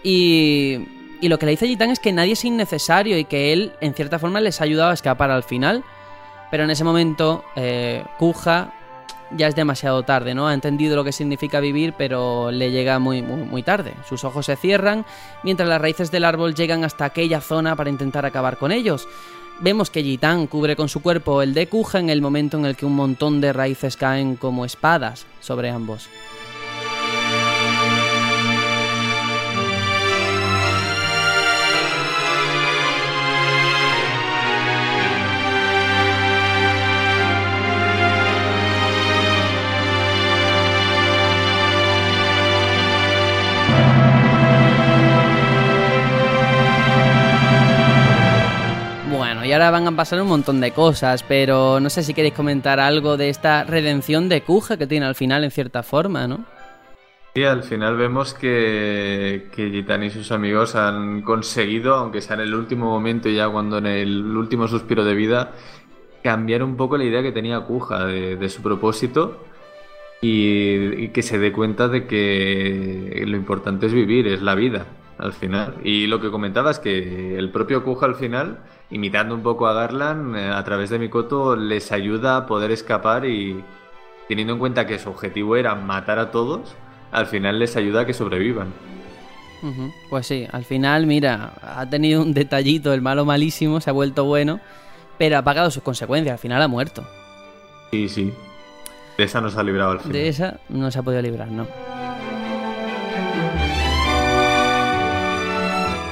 Y 0.03 0.79
y 1.21 1.29
lo 1.29 1.39
que 1.39 1.45
le 1.45 1.51
dice 1.51 1.67
Gitán 1.67 1.89
es 1.89 1.99
que 1.99 2.11
nadie 2.11 2.33
es 2.33 2.45
innecesario 2.45 3.17
y 3.17 3.25
que 3.25 3.53
él, 3.53 3.73
en 3.81 3.93
cierta 3.93 4.19
forma, 4.19 4.41
les 4.41 4.61
ha 4.61 4.63
ayudado 4.63 4.91
a 4.91 4.93
escapar 4.93 5.31
al 5.31 5.43
final. 5.43 5.83
Pero 6.51 6.63
en 6.63 6.69
ese 6.69 6.83
momento, 6.83 7.43
eh, 7.55 8.03
Kuja 8.17 8.73
ya 9.31 9.47
es 9.47 9.55
demasiado 9.55 10.03
tarde, 10.03 10.33
¿no? 10.33 10.47
Ha 10.47 10.53
entendido 10.53 10.95
lo 10.95 11.03
que 11.03 11.11
significa 11.11 11.59
vivir, 11.59 11.93
pero 11.97 12.51
le 12.51 12.71
llega 12.71 12.99
muy, 12.99 13.21
muy, 13.21 13.43
muy 13.43 13.63
tarde. 13.63 13.93
Sus 14.07 14.23
ojos 14.23 14.45
se 14.45 14.55
cierran 14.55 15.05
mientras 15.43 15.67
las 15.67 15.81
raíces 15.81 16.11
del 16.11 16.23
árbol 16.23 16.55
llegan 16.55 16.83
hasta 16.83 17.05
aquella 17.05 17.41
zona 17.41 17.75
para 17.75 17.89
intentar 17.89 18.25
acabar 18.25 18.57
con 18.57 18.71
ellos. 18.71 19.07
Vemos 19.59 19.89
que 19.89 20.03
Gitán 20.03 20.47
cubre 20.47 20.75
con 20.75 20.87
su 20.87 21.01
cuerpo 21.01 21.41
el 21.41 21.53
de 21.53 21.67
Kuja 21.67 21.99
en 21.99 22.09
el 22.09 22.21
momento 22.21 22.57
en 22.57 22.65
el 22.65 22.75
que 22.75 22.85
un 22.85 22.95
montón 22.95 23.41
de 23.41 23.53
raíces 23.53 23.97
caen 23.97 24.35
como 24.35 24.65
espadas 24.65 25.25
sobre 25.41 25.71
ambos. 25.71 26.07
Y 49.47 49.53
ahora 49.53 49.71
van 49.71 49.87
a 49.87 49.95
pasar 49.95 50.21
un 50.21 50.27
montón 50.27 50.59
de 50.59 50.71
cosas, 50.71 51.23
pero 51.23 51.79
no 51.79 51.89
sé 51.89 52.03
si 52.03 52.13
queréis 52.13 52.33
comentar 52.33 52.81
algo 52.81 53.15
de 53.15 53.29
esta 53.29 53.63
redención 53.63 54.27
de 54.27 54.41
Kuja 54.41 54.75
que 54.75 54.87
tiene 54.87 55.05
al 55.05 55.15
final 55.15 55.45
en 55.45 55.51
cierta 55.51 55.83
forma, 55.83 56.27
¿no? 56.27 56.43
Sí, 57.33 57.45
al 57.45 57.63
final 57.63 57.95
vemos 57.95 58.33
que, 58.33 59.47
que 59.55 59.67
y 59.67 60.09
sus 60.09 60.33
amigos 60.33 60.75
han 60.75 61.21
conseguido, 61.21 61.95
aunque 61.95 62.19
sea 62.19 62.35
en 62.35 62.41
el 62.41 62.55
último 62.55 62.87
momento, 62.87 63.29
ya 63.29 63.47
cuando 63.47 63.77
en 63.77 63.85
el 63.85 64.35
último 64.35 64.67
suspiro 64.67 65.05
de 65.05 65.13
vida, 65.13 65.53
cambiar 66.21 66.61
un 66.61 66.75
poco 66.75 66.97
la 66.97 67.05
idea 67.05 67.21
que 67.21 67.31
tenía 67.31 67.61
Kuja 67.61 68.05
de, 68.05 68.49
su 68.49 68.61
propósito 68.61 69.45
y, 70.21 71.05
y, 71.05 71.09
que 71.09 71.21
se 71.21 71.39
dé 71.39 71.53
cuenta 71.53 71.87
de 71.87 72.05
que 72.05 73.23
lo 73.25 73.37
importante 73.37 73.85
es 73.85 73.93
vivir, 73.93 74.27
es 74.27 74.41
la 74.41 74.55
vida 74.55 74.87
al 75.17 75.31
final. 75.31 75.75
Y 75.85 76.07
lo 76.07 76.19
que 76.19 76.31
comentaba 76.31 76.71
es 76.71 76.79
que 76.79 77.37
el 77.37 77.49
propio 77.51 77.85
Kuja 77.85 78.07
al 78.07 78.15
final, 78.15 78.59
imitando 78.89 79.35
un 79.35 79.43
poco 79.43 79.67
a 79.67 79.73
Garland, 79.73 80.35
eh, 80.35 80.49
a 80.49 80.63
través 80.63 80.89
de 80.89 80.99
Mikoto, 80.99 81.55
les 81.55 81.91
ayuda 81.91 82.37
a 82.37 82.45
poder 82.45 82.71
escapar 82.71 83.25
y 83.25 83.63
teniendo 84.27 84.53
en 84.53 84.59
cuenta 84.59 84.85
que 84.85 84.99
su 84.99 85.09
objetivo 85.09 85.55
era 85.55 85.75
matar 85.75 86.19
a 86.19 86.31
todos, 86.31 86.75
al 87.11 87.27
final 87.27 87.59
les 87.59 87.75
ayuda 87.75 88.01
a 88.01 88.05
que 88.05 88.13
sobrevivan. 88.13 88.73
Pues 90.09 90.27
sí, 90.27 90.47
al 90.51 90.65
final, 90.65 91.07
mira, 91.07 91.53
ha 91.61 91.89
tenido 91.89 92.21
un 92.21 92.33
detallito, 92.33 92.93
el 92.93 93.01
malo 93.01 93.25
malísimo, 93.25 93.81
se 93.81 93.89
ha 93.89 93.93
vuelto 93.93 94.25
bueno, 94.25 94.59
pero 95.17 95.37
ha 95.37 95.41
pagado 95.41 95.71
sus 95.71 95.83
consecuencias, 95.83 96.33
al 96.33 96.39
final 96.39 96.61
ha 96.61 96.67
muerto. 96.67 97.03
Sí, 97.91 98.07
sí. 98.07 98.33
De 99.17 99.23
esa 99.23 99.41
no 99.41 99.49
se 99.49 99.59
ha 99.59 99.63
librado 99.63 99.91
al 99.91 99.99
final. 99.99 100.13
De 100.13 100.27
esa 100.27 100.59
no 100.69 100.91
se 100.91 100.99
ha 100.99 101.01
podido 101.01 101.21
librar, 101.21 101.47
no. 101.47 101.65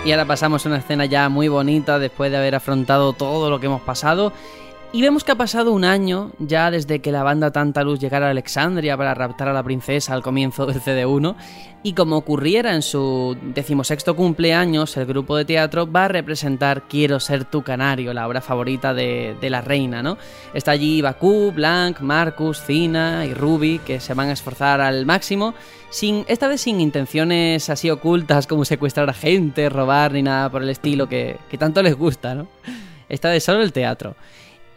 Y 0.05 0.11
ahora 0.11 0.25
pasamos 0.25 0.63
a 0.63 0.69
una 0.69 0.77
escena 0.77 1.05
ya 1.05 1.29
muy 1.29 1.47
bonita 1.47 1.97
después 1.97 2.29
de 2.29 2.38
haber 2.38 2.53
afrontado 2.53 3.13
todo 3.13 3.49
lo 3.49 3.59
que 3.59 3.65
hemos 3.65 3.81
pasado. 3.81 4.33
Y 4.95 5.01
vemos 5.01 5.26
que 5.26 5.33
ha 5.33 5.35
pasado 5.35 5.74
un 5.74 5.83
año 5.83 6.31
ya 6.40 6.72
desde 6.72 6.99
que 6.99 7.11
la 7.11 7.22
banda 7.22 7.51
Tantalus 7.51 7.99
llegara 7.99 8.28
a 8.28 8.29
Alexandria 8.29 8.95
para 8.95 9.13
raptar 9.13 9.49
a 9.49 9.53
la 9.53 9.61
princesa 9.61 10.13
al 10.13 10.24
comienzo 10.24 10.65
del 10.65 10.79
CD1, 10.79 11.35
y 11.83 11.92
como 11.92 12.15
ocurriera 12.15 12.74
en 12.74 12.81
su 12.81 13.35
decimosexto 13.42 14.15
cumpleaños, 14.15 14.95
el 14.95 15.06
grupo 15.06 15.35
de 15.35 15.44
teatro 15.44 15.92
va 15.92 16.06
a 16.06 16.08
representar 16.08 16.83
Quiero 16.88 17.19
ser 17.19 17.44
tu 17.44 17.61
canario, 17.61 18.13
la 18.13 18.26
obra 18.26 18.40
favorita 18.40 18.94
de, 18.94 19.35
la 19.42 19.60
reina, 19.60 20.01
¿no? 20.01 20.17
Está 20.53 20.72
allí 20.72 21.01
Bakú, 21.01 21.51
Blanc, 21.51 21.99
Marcus, 21.99 22.61
Fina 22.61 23.26
y 23.26 23.33
Ruby, 23.33 23.79
que 23.79 23.99
se 23.99 24.13
van 24.13 24.29
a 24.29 24.31
esforzar 24.31 24.79
al 24.79 25.06
máximo, 25.06 25.56
sin, 25.90 26.24
esta 26.29 26.47
vez 26.47 26.61
sin 26.61 26.79
intenciones 26.79 27.69
así 27.69 27.90
ocultas 27.90 28.47
como 28.47 28.63
secuestrar 28.63 29.10
a 29.10 29.13
gente, 29.13 29.67
robar 29.67 30.13
ni 30.13 30.24
nada 30.24 30.49
por 30.49 30.63
el 30.63 30.69
estilo 30.69 31.10
que, 31.10 31.35
que 31.49 31.58
tanto 31.58 31.83
les 31.83 31.95
gusta, 31.95 32.33
¿no? 32.33 32.47
Esta 33.10 33.29
vez 33.29 33.44
solo 33.44 33.61
el 33.61 33.74
teatro. 33.74 34.15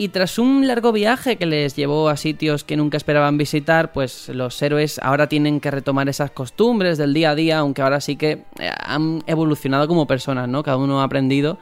Y 0.00 0.10
tras 0.10 0.38
un 0.38 0.68
largo 0.68 0.92
viaje 0.92 1.38
que 1.38 1.44
les 1.44 1.74
llevó 1.74 2.08
a 2.08 2.16
sitios 2.16 2.62
que 2.62 2.76
nunca 2.76 2.96
esperaban 2.96 3.36
visitar, 3.36 3.90
pues 3.90 4.28
los 4.28 4.62
héroes 4.62 5.00
ahora 5.02 5.28
tienen 5.28 5.58
que 5.58 5.72
retomar 5.72 6.08
esas 6.08 6.30
costumbres 6.30 6.98
del 6.98 7.12
día 7.12 7.30
a 7.30 7.34
día, 7.34 7.58
aunque 7.58 7.82
ahora 7.82 8.00
sí 8.00 8.14
que 8.14 8.44
eh, 8.60 8.70
han 8.78 9.24
evolucionado 9.26 9.88
como 9.88 10.06
personas, 10.06 10.48
¿no? 10.48 10.62
Cada 10.62 10.76
uno 10.76 11.00
ha 11.00 11.04
aprendido. 11.04 11.58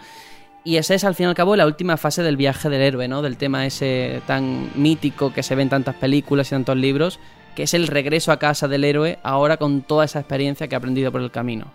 Y 0.64 0.76
esa 0.76 0.94
es 0.94 1.04
al 1.04 1.14
fin 1.14 1.24
y 1.24 1.28
al 1.30 1.34
cabo 1.34 1.56
la 1.56 1.64
última 1.64 1.96
fase 1.96 2.22
del 2.22 2.36
viaje 2.36 2.68
del 2.68 2.82
héroe, 2.82 3.08
¿no? 3.08 3.22
Del 3.22 3.38
tema 3.38 3.64
ese 3.64 4.20
tan 4.26 4.70
mítico 4.74 5.32
que 5.32 5.42
se 5.42 5.54
ve 5.54 5.62
en 5.62 5.70
tantas 5.70 5.94
películas 5.94 6.48
y 6.48 6.50
tantos 6.50 6.76
libros, 6.76 7.18
que 7.54 7.62
es 7.62 7.72
el 7.72 7.86
regreso 7.86 8.32
a 8.32 8.38
casa 8.38 8.68
del 8.68 8.84
héroe 8.84 9.18
ahora 9.22 9.56
con 9.56 9.80
toda 9.80 10.04
esa 10.04 10.18
experiencia 10.18 10.68
que 10.68 10.74
ha 10.74 10.78
aprendido 10.78 11.10
por 11.10 11.22
el 11.22 11.30
camino. 11.30 11.72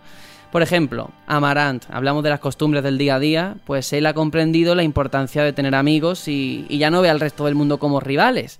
Por 0.51 0.62
ejemplo, 0.62 1.12
Amarant, 1.28 1.85
hablamos 1.90 2.24
de 2.24 2.30
las 2.30 2.42
costumbres 2.42 2.84
del 2.84 2.98
día 2.98 3.16
a 3.16 3.19
día, 3.19 3.56
pues 3.66 3.94
él 3.94 4.06
ha 4.06 4.14
comprendido 4.14 4.76
la 4.76 4.84
importancia 4.84 5.44
de 5.44 5.53
tener 5.53 5.76
amigos 5.76 6.28
y, 6.28 6.67
ya 6.69 6.90
no 6.90 7.01
ve 7.01 7.10
al 7.10 7.22
resto 7.22 7.46
del 7.46 7.56
mundo 7.56 7.80
como 7.80 8.01
rivales. 8.01 8.60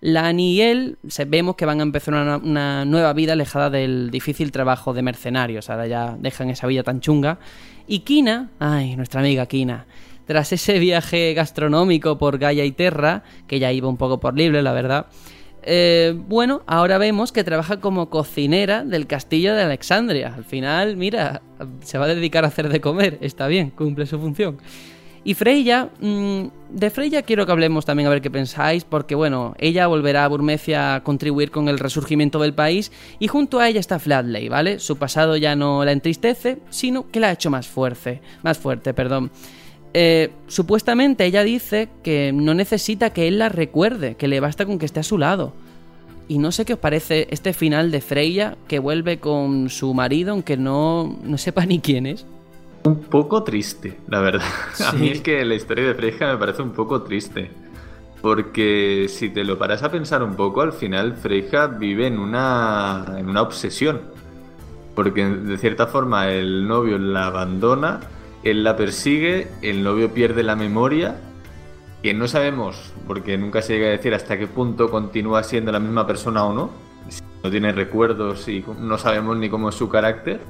Lani 0.00 0.54
y 0.54 0.62
él 0.62 0.98
vemos 1.28 1.54
que 1.54 1.66
van 1.66 1.78
a 1.78 1.82
empezar 1.84 2.40
una, 2.42 2.84
nueva 2.84 3.12
vida 3.12 3.34
alejada 3.34 3.70
del 3.70 4.10
difícil 4.10 4.50
trabajo 4.50 4.92
de 4.92 5.02
mercenarios, 5.02 5.70
ahora 5.70 5.86
ya 5.86 6.16
dejan 6.18 6.50
esa 6.50 6.66
vida 6.66 6.82
tan 6.82 7.00
chunga. 7.00 7.38
Y 7.86 8.00
Kina, 8.00 8.50
ay, 8.58 8.96
nuestra 8.96 9.20
amiga 9.20 9.46
Kina, 9.46 9.86
tras 10.26 10.52
ese 10.52 10.80
viaje 10.80 11.32
gastronómico 11.34 12.18
por 12.18 12.38
Gaia 12.38 12.64
y 12.64 12.72
Terra, 12.72 13.22
que 13.46 13.60
ya 13.60 13.70
iba 13.70 13.88
un 13.88 13.96
poco 13.96 14.18
por 14.18 14.36
libre, 14.36 14.62
la 14.62 14.72
verdad, 14.72 15.06
eh, 15.62 16.14
bueno, 16.16 16.62
ahora 16.66 16.98
vemos 16.98 17.32
que 17.32 17.44
trabaja 17.44 17.80
como 17.80 18.10
cocinera 18.10 18.84
del 18.84 19.06
castillo 19.06 19.54
de 19.54 19.62
Alexandria. 19.62 20.34
Al 20.36 20.44
final, 20.44 20.96
mira, 20.96 21.42
se 21.82 21.98
va 21.98 22.06
a 22.06 22.14
dedicar 22.14 22.44
a 22.44 22.48
hacer 22.48 22.68
de 22.68 22.80
comer. 22.80 23.18
Está 23.20 23.46
bien, 23.46 23.70
cumple 23.70 24.06
su 24.06 24.18
función. 24.18 24.58
Y 25.22 25.34
Freya, 25.34 25.90
mm, 26.00 26.44
de 26.70 26.90
Freya 26.90 27.22
quiero 27.22 27.44
que 27.44 27.52
hablemos 27.52 27.84
también 27.84 28.06
a 28.06 28.10
ver 28.10 28.22
qué 28.22 28.30
pensáis, 28.30 28.84
porque 28.84 29.14
bueno, 29.14 29.54
ella 29.58 29.86
volverá 29.86 30.24
a 30.24 30.28
Burmecia 30.28 30.94
a 30.94 31.04
contribuir 31.04 31.50
con 31.50 31.68
el 31.68 31.78
resurgimiento 31.78 32.40
del 32.40 32.54
país 32.54 32.90
y 33.18 33.28
junto 33.28 33.60
a 33.60 33.68
ella 33.68 33.80
está 33.80 33.98
Flatley, 33.98 34.48
¿vale? 34.48 34.78
Su 34.78 34.96
pasado 34.96 35.36
ya 35.36 35.54
no 35.56 35.84
la 35.84 35.92
entristece, 35.92 36.58
sino 36.70 37.10
que 37.10 37.20
la 37.20 37.28
ha 37.28 37.32
hecho 37.32 37.50
más 37.50 37.68
fuerte, 37.68 38.22
más 38.42 38.56
fuerte, 38.56 38.94
perdón. 38.94 39.30
Eh, 39.92 40.30
supuestamente 40.46 41.24
ella 41.24 41.42
dice 41.42 41.88
que 42.02 42.32
no 42.32 42.54
necesita 42.54 43.10
que 43.10 43.26
él 43.26 43.38
la 43.38 43.48
recuerde, 43.48 44.14
que 44.14 44.28
le 44.28 44.40
basta 44.40 44.64
con 44.66 44.78
que 44.78 44.86
esté 44.86 45.00
a 45.00 45.04
su 45.04 45.18
lado. 45.18 45.52
Y 46.28 46.38
no 46.38 46.52
sé 46.52 46.64
qué 46.64 46.74
os 46.74 46.78
parece 46.78 47.26
este 47.30 47.52
final 47.52 47.90
de 47.90 48.00
Freya 48.00 48.56
que 48.68 48.78
vuelve 48.78 49.18
con 49.18 49.68
su 49.68 49.92
marido, 49.94 50.32
aunque 50.32 50.56
no, 50.56 51.18
no 51.24 51.38
sepa 51.38 51.66
ni 51.66 51.80
quién 51.80 52.06
es. 52.06 52.24
Un 52.84 53.00
poco 53.00 53.42
triste, 53.42 53.98
la 54.08 54.20
verdad. 54.20 54.46
A 54.86 54.92
mí 54.92 55.08
es 55.08 55.20
que 55.20 55.44
la 55.44 55.54
historia 55.54 55.86
de 55.86 55.94
Freya 55.94 56.32
me 56.32 56.38
parece 56.38 56.62
un 56.62 56.70
poco 56.70 57.02
triste. 57.02 57.50
Porque 58.22 59.06
si 59.08 59.30
te 59.30 59.44
lo 59.44 59.58
paras 59.58 59.82
a 59.82 59.90
pensar 59.90 60.22
un 60.22 60.36
poco, 60.36 60.60
al 60.60 60.74
final 60.74 61.14
Freya 61.14 61.66
vive 61.66 62.06
en 62.06 62.18
una, 62.18 63.14
en 63.16 63.30
una 63.30 63.40
obsesión. 63.40 64.02
Porque 64.94 65.24
de 65.24 65.56
cierta 65.56 65.86
forma 65.86 66.28
el 66.28 66.68
novio 66.68 66.98
la 66.98 67.28
abandona 67.28 68.00
él 68.42 68.64
la 68.64 68.76
persigue, 68.76 69.48
el 69.62 69.82
novio 69.82 70.12
pierde 70.12 70.42
la 70.42 70.56
memoria, 70.56 71.16
que 72.02 72.14
no 72.14 72.28
sabemos, 72.28 72.92
porque 73.06 73.36
nunca 73.36 73.60
se 73.60 73.74
llega 73.74 73.88
a 73.88 73.90
decir 73.90 74.14
hasta 74.14 74.38
qué 74.38 74.46
punto 74.46 74.90
continúa 74.90 75.42
siendo 75.42 75.70
la 75.72 75.80
misma 75.80 76.06
persona 76.06 76.44
o 76.44 76.54
no. 76.54 76.70
No 77.42 77.50
tiene 77.50 77.72
recuerdos 77.72 78.48
y 78.48 78.64
no 78.78 78.98
sabemos 78.98 79.36
ni 79.36 79.48
cómo 79.48 79.68
es 79.68 79.74
su 79.74 79.88
carácter, 79.88 80.40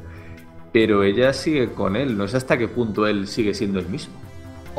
pero 0.72 1.02
ella 1.02 1.32
sigue 1.32 1.72
con 1.72 1.96
él, 1.96 2.16
no 2.16 2.28
sé 2.28 2.36
hasta 2.36 2.58
qué 2.58 2.68
punto 2.68 3.06
él 3.06 3.26
sigue 3.26 3.54
siendo 3.54 3.80
el 3.80 3.88
mismo. 3.88 4.14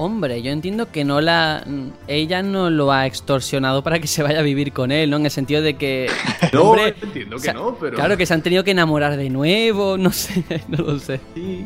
Hombre, 0.04 0.42
yo 0.42 0.52
entiendo 0.52 0.92
que 0.92 1.04
no 1.04 1.22
la. 1.22 1.64
Ella 2.08 2.42
no 2.42 2.72
lo 2.72 2.92
ha 2.92 3.06
extorsionado 3.06 3.84
para 3.84 4.00
que 4.00 4.08
se 4.08 4.24
vaya 4.24 4.40
a 4.40 4.42
vivir 4.42 4.74
con 4.74 4.92
él, 4.92 5.12
¿no? 5.12 5.18
En 5.18 5.26
el 5.26 5.32
sentido 5.32 5.62
de 5.62 5.76
que. 5.76 6.10
No, 6.54 6.76
entiendo 6.76 7.38
que 7.38 7.54
no, 7.54 7.78
pero. 7.80 7.98
Claro 7.98 8.18
que 8.18 8.26
se 8.26 8.34
han 8.34 8.42
tenido 8.42 8.64
que 8.64 8.72
enamorar 8.72 9.16
de 9.16 9.30
nuevo, 9.30 10.00
no 10.00 10.12
sé, 10.12 10.44
no 10.70 10.80
lo 10.80 10.98
sé. 10.98 11.20
Sí. 11.36 11.66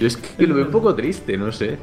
Yo 0.00 0.08
es 0.08 0.16
que 0.16 0.44
lo 0.44 0.56
veo 0.56 0.64
un 0.64 0.72
poco 0.72 0.92
triste, 0.96 1.36
no 1.36 1.52
sé. 1.52 1.74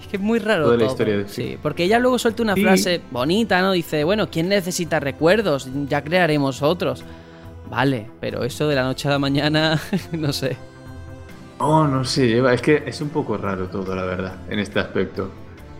Es 0.00 0.06
que 0.08 0.18
es 0.18 0.22
muy 0.22 0.38
raro. 0.38 0.66
Toda 0.66 0.76
la 0.76 0.84
historia 0.86 1.16
de... 1.16 1.28
Sí, 1.28 1.58
porque 1.60 1.82
ella 1.82 1.98
luego 1.98 2.16
suelta 2.20 2.44
una 2.44 2.54
frase 2.54 3.00
bonita, 3.10 3.60
¿no? 3.62 3.72
Dice, 3.72 4.04
bueno, 4.04 4.30
¿quién 4.30 4.48
necesita 4.48 5.00
recuerdos? 5.00 5.68
Ya 5.88 6.04
crearemos 6.04 6.62
otros. 6.62 7.02
Vale, 7.68 8.06
pero 8.20 8.44
eso 8.44 8.68
de 8.68 8.76
la 8.76 8.84
noche 8.84 9.08
a 9.08 9.10
la 9.10 9.18
mañana, 9.18 9.80
no 10.12 10.32
sé. 10.32 10.56
Oh, 11.58 11.86
no 11.86 12.04
sé, 12.04 12.28
lleva. 12.28 12.52
Es 12.52 12.60
que 12.60 12.82
es 12.86 13.00
un 13.00 13.08
poco 13.10 13.36
raro 13.38 13.68
todo, 13.68 13.94
la 13.94 14.04
verdad, 14.04 14.44
en 14.48 14.58
este 14.58 14.78
aspecto. 14.78 15.30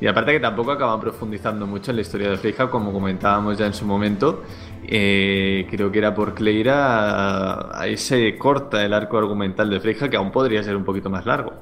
Y 0.00 0.06
aparte 0.06 0.32
que 0.32 0.40
tampoco 0.40 0.72
acaban 0.72 1.00
profundizando 1.00 1.66
mucho 1.66 1.90
en 1.90 1.96
la 1.96 2.02
historia 2.02 2.30
de 2.30 2.36
Freija, 2.36 2.70
como 2.70 2.92
comentábamos 2.92 3.58
ya 3.58 3.66
en 3.66 3.74
su 3.74 3.84
momento. 3.86 4.42
Eh, 4.82 5.66
creo 5.70 5.90
que 5.90 5.98
era 5.98 6.14
por 6.14 6.34
Cleira. 6.34 7.78
Ahí 7.78 7.96
se 7.96 8.36
corta 8.38 8.84
el 8.84 8.92
arco 8.94 9.18
argumental 9.18 9.68
de 9.70 9.80
Freija, 9.80 10.08
que 10.08 10.16
aún 10.16 10.30
podría 10.30 10.62
ser 10.62 10.76
un 10.76 10.84
poquito 10.84 11.10
más 11.10 11.26
largo. 11.26 11.52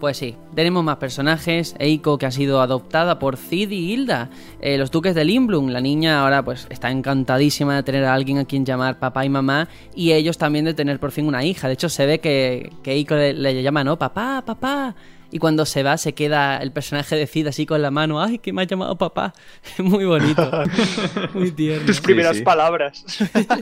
Pues 0.00 0.18
sí, 0.18 0.36
tenemos 0.54 0.84
más 0.84 0.98
personajes. 0.98 1.74
Eiko, 1.78 2.18
que 2.18 2.26
ha 2.26 2.30
sido 2.30 2.60
adoptada 2.60 3.18
por 3.18 3.38
Cid 3.38 3.70
y 3.70 3.92
Hilda, 3.92 4.28
eh, 4.60 4.76
los 4.76 4.90
duques 4.90 5.14
de 5.14 5.24
Limblum. 5.24 5.68
La 5.68 5.80
niña 5.80 6.20
ahora 6.20 6.44
pues 6.44 6.66
está 6.68 6.90
encantadísima 6.90 7.76
de 7.76 7.82
tener 7.82 8.04
a 8.04 8.12
alguien 8.12 8.38
a 8.38 8.44
quien 8.44 8.66
llamar 8.66 8.98
papá 8.98 9.24
y 9.24 9.30
mamá. 9.30 9.68
Y 9.94 10.12
ellos 10.12 10.36
también 10.36 10.66
de 10.66 10.74
tener 10.74 11.00
por 11.00 11.12
fin 11.12 11.26
una 11.26 11.44
hija. 11.44 11.66
De 11.68 11.74
hecho, 11.74 11.88
se 11.88 12.04
ve 12.04 12.20
que, 12.20 12.72
que 12.82 12.92
Eiko 12.92 13.14
le, 13.14 13.62
llama, 13.62 13.84
¿no? 13.84 13.98
Papá, 13.98 14.42
papá. 14.44 14.94
Y 15.30 15.38
cuando 15.38 15.66
se 15.66 15.82
va, 15.82 15.96
se 15.96 16.14
queda 16.14 16.58
el 16.58 16.72
personaje 16.72 17.16
de 17.16 17.26
Cid 17.26 17.48
así 17.48 17.66
con 17.66 17.82
la 17.82 17.90
mano. 17.90 18.22
¡Ay, 18.22 18.38
que 18.38 18.52
me 18.52 18.62
ha 18.62 18.64
llamado 18.64 18.96
papá! 18.96 19.32
Muy 19.78 20.04
bonito. 20.04 20.50
Muy 21.34 21.50
tierno. 21.50 21.86
Tus 21.86 22.00
primeras 22.00 22.40
palabras. 22.42 23.04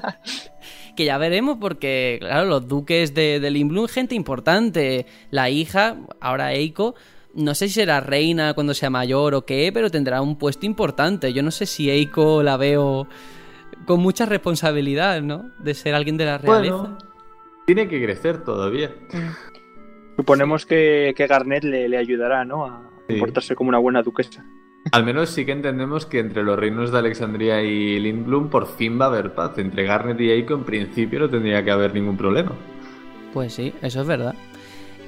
que 0.95 1.05
ya 1.05 1.19
veremos 1.19 1.59
porque, 1.61 2.19
claro, 2.21 2.49
los 2.49 2.69
duques 2.69 3.15
de, 3.15 3.41
de 3.41 3.87
gente 3.89 4.15
importante. 4.15 5.07
La 5.31 5.51
hija, 5.51 5.97
ahora 6.21 6.53
Eiko, 6.53 6.95
no 7.35 7.55
sé 7.55 7.69
si 7.69 7.75
será 7.75 8.01
reina 8.01 8.55
cuando 8.55 8.75
sea 8.75 8.91
mayor 8.91 9.35
o 9.35 9.45
qué, 9.45 9.71
pero 9.73 9.91
tendrá 9.91 10.23
un 10.23 10.37
puesto 10.37 10.67
importante. 10.67 11.33
Yo 11.33 11.43
no 11.43 11.51
sé 11.51 11.67
si 11.67 11.91
Eiko 11.91 12.43
la 12.43 12.57
veo 12.57 13.09
con 13.87 14.01
mucha 14.01 14.27
responsabilidad, 14.27 15.21
¿no? 15.23 15.51
De 15.59 15.75
ser 15.75 15.95
alguien 15.95 16.17
de 16.17 16.25
la 16.25 16.39
realeza. 16.39 16.99
tiene 17.67 17.89
que 17.89 18.03
crecer 18.03 18.45
todavía. 18.45 18.95
Suponemos 20.17 20.65
que, 20.65 21.15
Garnet 21.29 21.65
le, 21.65 21.97
ayudará, 21.97 22.45
¿no? 22.45 22.67
A 22.67 22.91
comportarse 23.09 23.55
como 23.55 23.69
una 23.69 23.79
buena 23.79 24.03
duquesa. 24.03 24.45
Al 24.93 25.05
menos 25.05 25.31
sí 25.31 25.45
que 25.45 25.53
entendemos 25.53 26.07
que 26.07 26.19
entre 26.19 26.43
los 26.43 26.59
reinos 26.59 26.93
de 26.93 26.99
Alexandria 26.99 27.63
y 27.63 27.99
Lindblom 27.99 28.51
por 28.51 28.67
fin 28.67 29.01
va 29.01 29.07
a 29.07 29.09
haber 29.09 29.35
paz. 29.35 29.59
Entre 29.59 29.85
Garnet 29.85 30.21
y 30.21 30.31
Eiko 30.31 30.55
en 30.55 30.65
principio 30.65 31.21
no 31.21 31.31
tendría 31.31 31.65
que 31.65 31.71
haber 31.71 31.95
ningún 31.95 32.17
problema. 32.17 32.53
Pues 33.33 33.55
sí, 33.55 33.73
eso 33.83 34.03
es 34.03 34.07
verdad. 34.07 34.35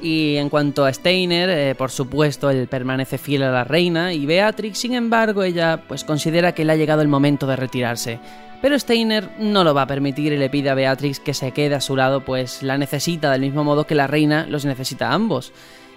Y 0.02 0.36
en 0.36 0.50
cuanto 0.50 0.84
a 0.84 0.92
Steiner, 0.92 1.48
eh, 1.48 1.74
por 1.74 1.90
supuesto, 1.90 2.50
él 2.50 2.68
permanece 2.68 3.16
fiel 3.16 3.44
a 3.44 3.50
la 3.50 3.64
reina 3.64 4.12
y 4.12 4.26
Beatrix, 4.26 4.78
sin 4.78 4.94
embargo, 4.94 5.42
ella 5.42 5.82
pues 5.88 6.04
considera 6.04 6.52
que 6.52 6.64
le 6.64 6.72
ha 6.72 6.76
llegado 6.76 7.00
el 7.00 7.08
momento 7.08 7.46
de 7.46 7.56
retirarse. 7.56 8.18
Pero 8.60 8.78
Steiner 8.78 9.30
no 9.38 9.64
lo 9.64 9.74
va 9.74 9.82
a 9.82 9.86
permitir 9.86 10.32
y 10.32 10.38
le 10.38 10.50
pide 10.50 10.70
a 10.70 10.74
Beatrix 10.74 11.20
que 11.20 11.34
se 11.34 11.52
quede 11.52 11.74
a 11.74 11.80
su 11.80 11.96
lado, 11.96 12.24
pues 12.24 12.62
la 12.62 12.78
necesita 12.78 13.30
del 13.30 13.42
mismo 13.42 13.64
modo 13.64 13.86
que 13.86 13.94
la 13.94 14.06
reina 14.06 14.46
los 14.48 14.64
necesita 14.64 15.10
a 15.10 15.14
ambos. 15.14 15.52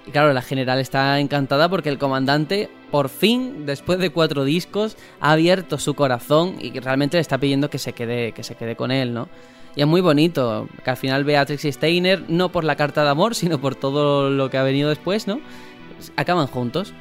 Y 0.10 0.12
claro, 0.12 0.34
la 0.34 0.42
general 0.42 0.80
está 0.80 1.20
encantada 1.20 1.70
porque 1.70 1.90
el 1.90 2.00
comandante, 2.00 2.68
por 2.90 3.10
fin, 3.10 3.68
después 3.68 4.00
de 4.00 4.10
cuatro 4.10 4.44
discos, 4.44 4.98
ha 5.20 5.34
abierto 5.34 5.78
su 5.78 5.94
corazón 5.94 6.56
y 6.60 6.72
realmente 6.80 7.18
le 7.18 7.22
está 7.22 7.38
pidiendo 7.38 7.70
que 7.70 7.78
se 7.78 7.94
quede, 7.94 8.32
que 8.32 8.42
se 8.42 8.56
quede 8.56 8.76
con 8.76 8.90
él, 8.90 9.14
¿no? 9.14 9.30
Y 9.76 9.82
es 9.82 9.88
muy 9.88 10.02
bonito, 10.02 10.68
que 10.84 10.90
al 10.90 10.98
final 10.98 11.26
Beatrix 11.26 11.64
y 11.64 11.72
Steiner, 11.72 12.24
no 12.28 12.52
por 12.52 12.64
la 12.64 12.76
carta 12.76 13.04
de 13.04 13.10
amor, 13.12 13.36
sino 13.36 13.62
por 13.62 13.76
todo 13.76 14.32
lo 14.32 14.50
que 14.50 14.58
ha 14.58 14.64
venido 14.64 14.90
después, 14.90 15.28
¿no? 15.28 15.42
Acaban 16.16 16.48
juntos. 16.48 16.92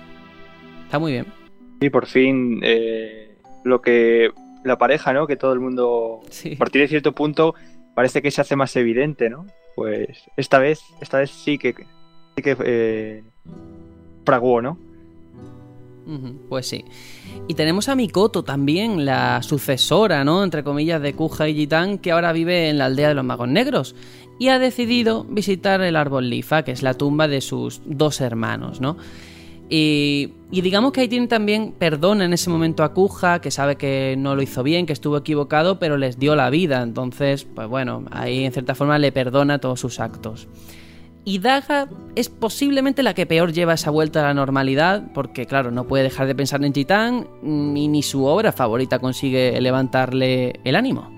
Está 0.84 0.98
muy 0.98 1.12
bien. 1.12 1.24
Y 1.80 1.88
por 1.88 2.04
fin, 2.04 2.60
eh, 2.62 3.38
lo 3.64 3.80
que. 3.80 4.32
La 4.64 4.76
pareja, 4.76 5.14
¿no? 5.14 5.26
Que 5.26 5.36
todo 5.36 5.54
el 5.54 5.60
mundo. 5.60 6.20
A 6.26 6.58
partir 6.58 6.82
de 6.82 6.88
cierto 6.88 7.12
punto, 7.12 7.54
parece 7.94 8.20
que 8.20 8.30
se 8.30 8.42
hace 8.42 8.54
más 8.54 8.76
evidente, 8.76 9.30
¿no? 9.30 9.46
Pues 9.76 10.24
esta 10.36 10.58
vez, 10.58 10.82
esta 11.00 11.20
vez 11.20 11.30
sí 11.30 11.56
que 11.56 11.74
que 12.42 12.56
eh, 12.64 13.22
fraguó, 14.24 14.60
¿no? 14.62 14.78
Pues 16.48 16.66
sí. 16.66 16.84
Y 17.48 17.54
tenemos 17.54 17.88
a 17.90 17.94
Mikoto 17.94 18.42
también, 18.42 19.04
la 19.04 19.42
sucesora, 19.42 20.24
¿no? 20.24 20.42
Entre 20.42 20.64
comillas, 20.64 21.02
de 21.02 21.12
Kuja 21.12 21.48
y 21.48 21.54
Jitan, 21.54 21.98
que 21.98 22.12
ahora 22.12 22.32
vive 22.32 22.70
en 22.70 22.78
la 22.78 22.86
aldea 22.86 23.08
de 23.08 23.14
los 23.14 23.24
magos 23.24 23.48
negros. 23.48 23.94
Y 24.38 24.48
ha 24.48 24.58
decidido 24.58 25.24
visitar 25.24 25.82
el 25.82 25.96
árbol 25.96 26.30
Lifa, 26.30 26.62
que 26.62 26.72
es 26.72 26.82
la 26.82 26.94
tumba 26.94 27.28
de 27.28 27.42
sus 27.42 27.82
dos 27.84 28.22
hermanos, 28.22 28.80
¿no? 28.80 28.96
Y, 29.70 30.32
digamos 30.50 30.92
que 30.92 31.02
ahí 31.02 31.08
tiene 31.08 31.26
también 31.26 31.74
perdón 31.78 32.22
en 32.22 32.32
ese 32.32 32.48
momento 32.48 32.84
a 32.84 32.94
Kuja, 32.94 33.40
que 33.40 33.50
sabe 33.50 33.76
que 33.76 34.14
no 34.16 34.34
lo 34.34 34.40
hizo 34.40 34.62
bien, 34.62 34.86
que 34.86 34.94
estuvo 34.94 35.18
equivocado, 35.18 35.78
pero 35.78 35.98
les 35.98 36.18
dio 36.18 36.36
la 36.36 36.48
vida. 36.48 36.82
Entonces, 36.82 37.44
pues 37.44 37.68
bueno, 37.68 38.04
ahí 38.10 38.44
en 38.44 38.52
cierta 38.52 38.74
forma 38.74 38.98
le 38.98 39.12
perdona 39.12 39.58
todos 39.58 39.80
sus 39.80 40.00
actos. 40.00 40.48
Y 41.28 41.40
Daga 41.40 41.90
es 42.16 42.30
posiblemente 42.30 43.02
la 43.02 43.12
que 43.12 43.26
peor 43.26 43.52
lleva 43.52 43.74
esa 43.74 43.90
vuelta 43.90 44.20
a 44.20 44.28
la 44.28 44.32
normalidad, 44.32 45.12
porque 45.12 45.44
claro, 45.44 45.70
no 45.70 45.86
puede 45.86 46.04
dejar 46.04 46.26
de 46.26 46.34
pensar 46.34 46.64
en 46.64 46.72
Titán 46.72 47.28
y 47.42 47.86
ni 47.86 48.02
su 48.02 48.24
obra 48.24 48.50
favorita 48.50 48.98
consigue 48.98 49.60
levantarle 49.60 50.58
el 50.64 50.74
ánimo. 50.74 51.17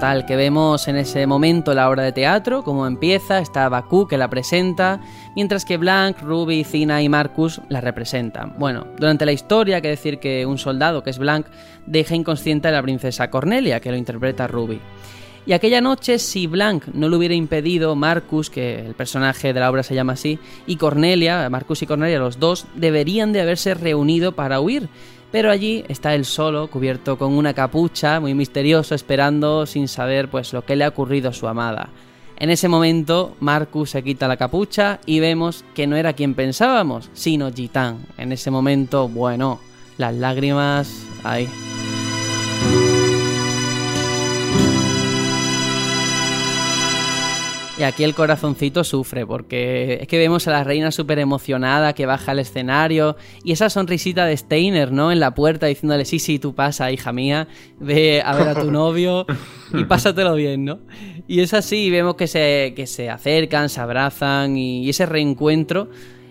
Total, 0.00 0.24
que 0.24 0.34
vemos 0.34 0.88
en 0.88 0.96
ese 0.96 1.26
momento 1.26 1.74
la 1.74 1.90
obra 1.90 2.02
de 2.02 2.12
teatro, 2.12 2.64
cómo 2.64 2.86
empieza, 2.86 3.38
está 3.38 3.68
Bakú 3.68 4.08
que 4.08 4.16
la 4.16 4.30
presenta, 4.30 4.98
mientras 5.36 5.66
que 5.66 5.76
Blanc, 5.76 6.22
Ruby, 6.22 6.64
Cina 6.64 7.02
y 7.02 7.10
Marcus 7.10 7.60
la 7.68 7.82
representan. 7.82 8.54
Bueno, 8.58 8.86
durante 8.96 9.26
la 9.26 9.32
historia 9.32 9.76
hay 9.76 9.82
que 9.82 9.88
decir 9.88 10.18
que 10.18 10.46
un 10.46 10.56
soldado, 10.56 11.02
que 11.02 11.10
es 11.10 11.18
Blanc, 11.18 11.48
deja 11.84 12.14
inconsciente 12.14 12.68
a 12.68 12.70
la 12.70 12.80
princesa 12.80 13.28
Cornelia, 13.28 13.80
que 13.80 13.90
lo 13.90 13.98
interpreta 13.98 14.46
Ruby. 14.46 14.80
Y 15.44 15.52
aquella 15.52 15.82
noche, 15.82 16.18
si 16.18 16.46
Blanc 16.46 16.86
no 16.94 17.10
lo 17.10 17.18
hubiera 17.18 17.34
impedido, 17.34 17.94
Marcus, 17.94 18.48
que 18.48 18.78
el 18.78 18.94
personaje 18.94 19.52
de 19.52 19.60
la 19.60 19.70
obra 19.70 19.82
se 19.82 19.94
llama 19.94 20.14
así, 20.14 20.38
y 20.66 20.76
Cornelia, 20.76 21.46
Marcus 21.50 21.82
y 21.82 21.86
Cornelia, 21.86 22.18
los 22.18 22.38
dos, 22.38 22.66
deberían 22.74 23.34
de 23.34 23.42
haberse 23.42 23.74
reunido 23.74 24.32
para 24.32 24.60
huir, 24.62 24.88
pero 25.30 25.50
allí 25.50 25.84
está 25.88 26.14
él 26.14 26.24
solo, 26.24 26.68
cubierto 26.68 27.16
con 27.18 27.32
una 27.32 27.54
capucha, 27.54 28.20
muy 28.20 28.34
misterioso, 28.34 28.94
esperando 28.94 29.66
sin 29.66 29.88
saber 29.88 30.28
pues 30.28 30.52
lo 30.52 30.64
que 30.64 30.76
le 30.76 30.84
ha 30.84 30.88
ocurrido 30.88 31.30
a 31.30 31.34
su 31.34 31.46
amada. 31.46 31.90
En 32.36 32.48
ese 32.48 32.68
momento, 32.68 33.36
Marcus 33.40 33.90
se 33.90 34.02
quita 34.02 34.26
la 34.26 34.38
capucha 34.38 34.98
y 35.04 35.20
vemos 35.20 35.64
que 35.74 35.86
no 35.86 35.96
era 35.96 36.14
quien 36.14 36.34
pensábamos, 36.34 37.10
sino 37.12 37.52
Gitán. 37.52 38.06
En 38.16 38.32
ese 38.32 38.50
momento, 38.50 39.08
bueno, 39.08 39.60
las 39.98 40.14
lágrimas 40.14 41.04
ahí. 41.22 41.46
Y 47.80 47.82
aquí 47.82 48.04
el 48.04 48.14
corazoncito 48.14 48.84
sufre, 48.84 49.24
porque 49.24 50.00
es 50.02 50.06
que 50.06 50.18
vemos 50.18 50.46
a 50.46 50.50
la 50.50 50.64
reina 50.64 50.90
súper 50.90 51.18
emocionada 51.18 51.94
que 51.94 52.04
baja 52.04 52.32
al 52.32 52.38
escenario 52.38 53.16
y 53.42 53.52
esa 53.52 53.70
sonrisita 53.70 54.26
de 54.26 54.36
Steiner, 54.36 54.92
¿no? 54.92 55.10
En 55.10 55.18
la 55.18 55.34
puerta 55.34 55.64
diciéndole, 55.64 56.04
sí, 56.04 56.18
sí, 56.18 56.38
tú 56.38 56.54
pasa, 56.54 56.92
hija 56.92 57.10
mía, 57.10 57.48
ve 57.78 58.20
a 58.22 58.36
ver 58.36 58.48
a 58.48 58.54
tu 58.54 58.70
novio 58.70 59.24
y 59.72 59.84
pásatelo 59.88 60.34
bien, 60.34 60.66
¿no? 60.66 60.80
Y 61.26 61.40
es 61.40 61.54
así, 61.54 61.88
vemos 61.88 62.16
que 62.16 62.26
se, 62.26 62.74
que 62.76 62.86
se 62.86 63.08
acercan, 63.08 63.70
se 63.70 63.80
abrazan 63.80 64.58
y 64.58 64.86
ese 64.86 65.06
reencuentro 65.06 65.88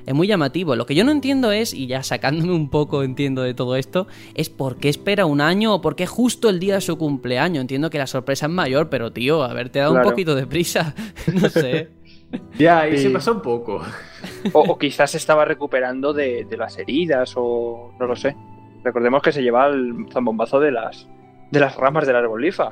es 0.09 0.15
muy 0.15 0.25
llamativo. 0.25 0.75
Lo 0.75 0.87
que 0.87 0.95
yo 0.95 1.03
no 1.03 1.11
entiendo 1.11 1.51
es, 1.51 1.71
y 1.71 1.85
ya 1.85 2.01
sacándome 2.01 2.53
un 2.53 2.71
poco 2.71 3.03
entiendo 3.03 3.43
de 3.43 3.53
todo 3.53 3.75
esto, 3.75 4.07
es 4.33 4.49
por 4.49 4.77
qué 4.77 4.89
espera 4.89 5.27
un 5.27 5.39
año 5.39 5.71
o 5.75 5.81
por 5.81 5.95
qué 5.95 6.07
justo 6.07 6.49
el 6.49 6.59
día 6.59 6.73
de 6.73 6.81
su 6.81 6.97
cumpleaños. 6.97 7.61
Entiendo 7.61 7.91
que 7.91 7.99
la 7.99 8.07
sorpresa 8.07 8.47
es 8.47 8.51
mayor, 8.51 8.89
pero 8.89 9.13
tío, 9.13 9.43
haberte 9.43 9.77
dado 9.77 9.93
un 9.93 10.01
poquito 10.01 10.33
de 10.33 10.47
prisa, 10.47 10.95
no 11.33 11.47
sé. 11.47 11.89
Ya, 12.59 12.81
ahí 12.81 12.95
se 12.99 13.09
pasó 13.09 13.33
un 13.33 13.41
poco. 13.41 13.81
O, 14.53 14.77
quizás 14.77 15.15
estaba 15.15 15.45
recuperando 15.45 16.13
de, 16.13 16.45
las 16.57 16.77
heridas 16.77 17.33
o 17.35 17.91
no 17.99 18.05
lo 18.05 18.15
sé. 18.15 18.35
Recordemos 18.83 19.23
que 19.23 19.31
se 19.31 19.41
lleva 19.41 19.65
el 19.67 20.05
zambombazo 20.11 20.59
de 20.59 20.71
las, 20.71 21.07
de 21.49 21.59
las 21.59 21.75
ramas 21.75 22.05
del 22.05 22.15
árbol 22.15 22.41
lifa. 22.41 22.71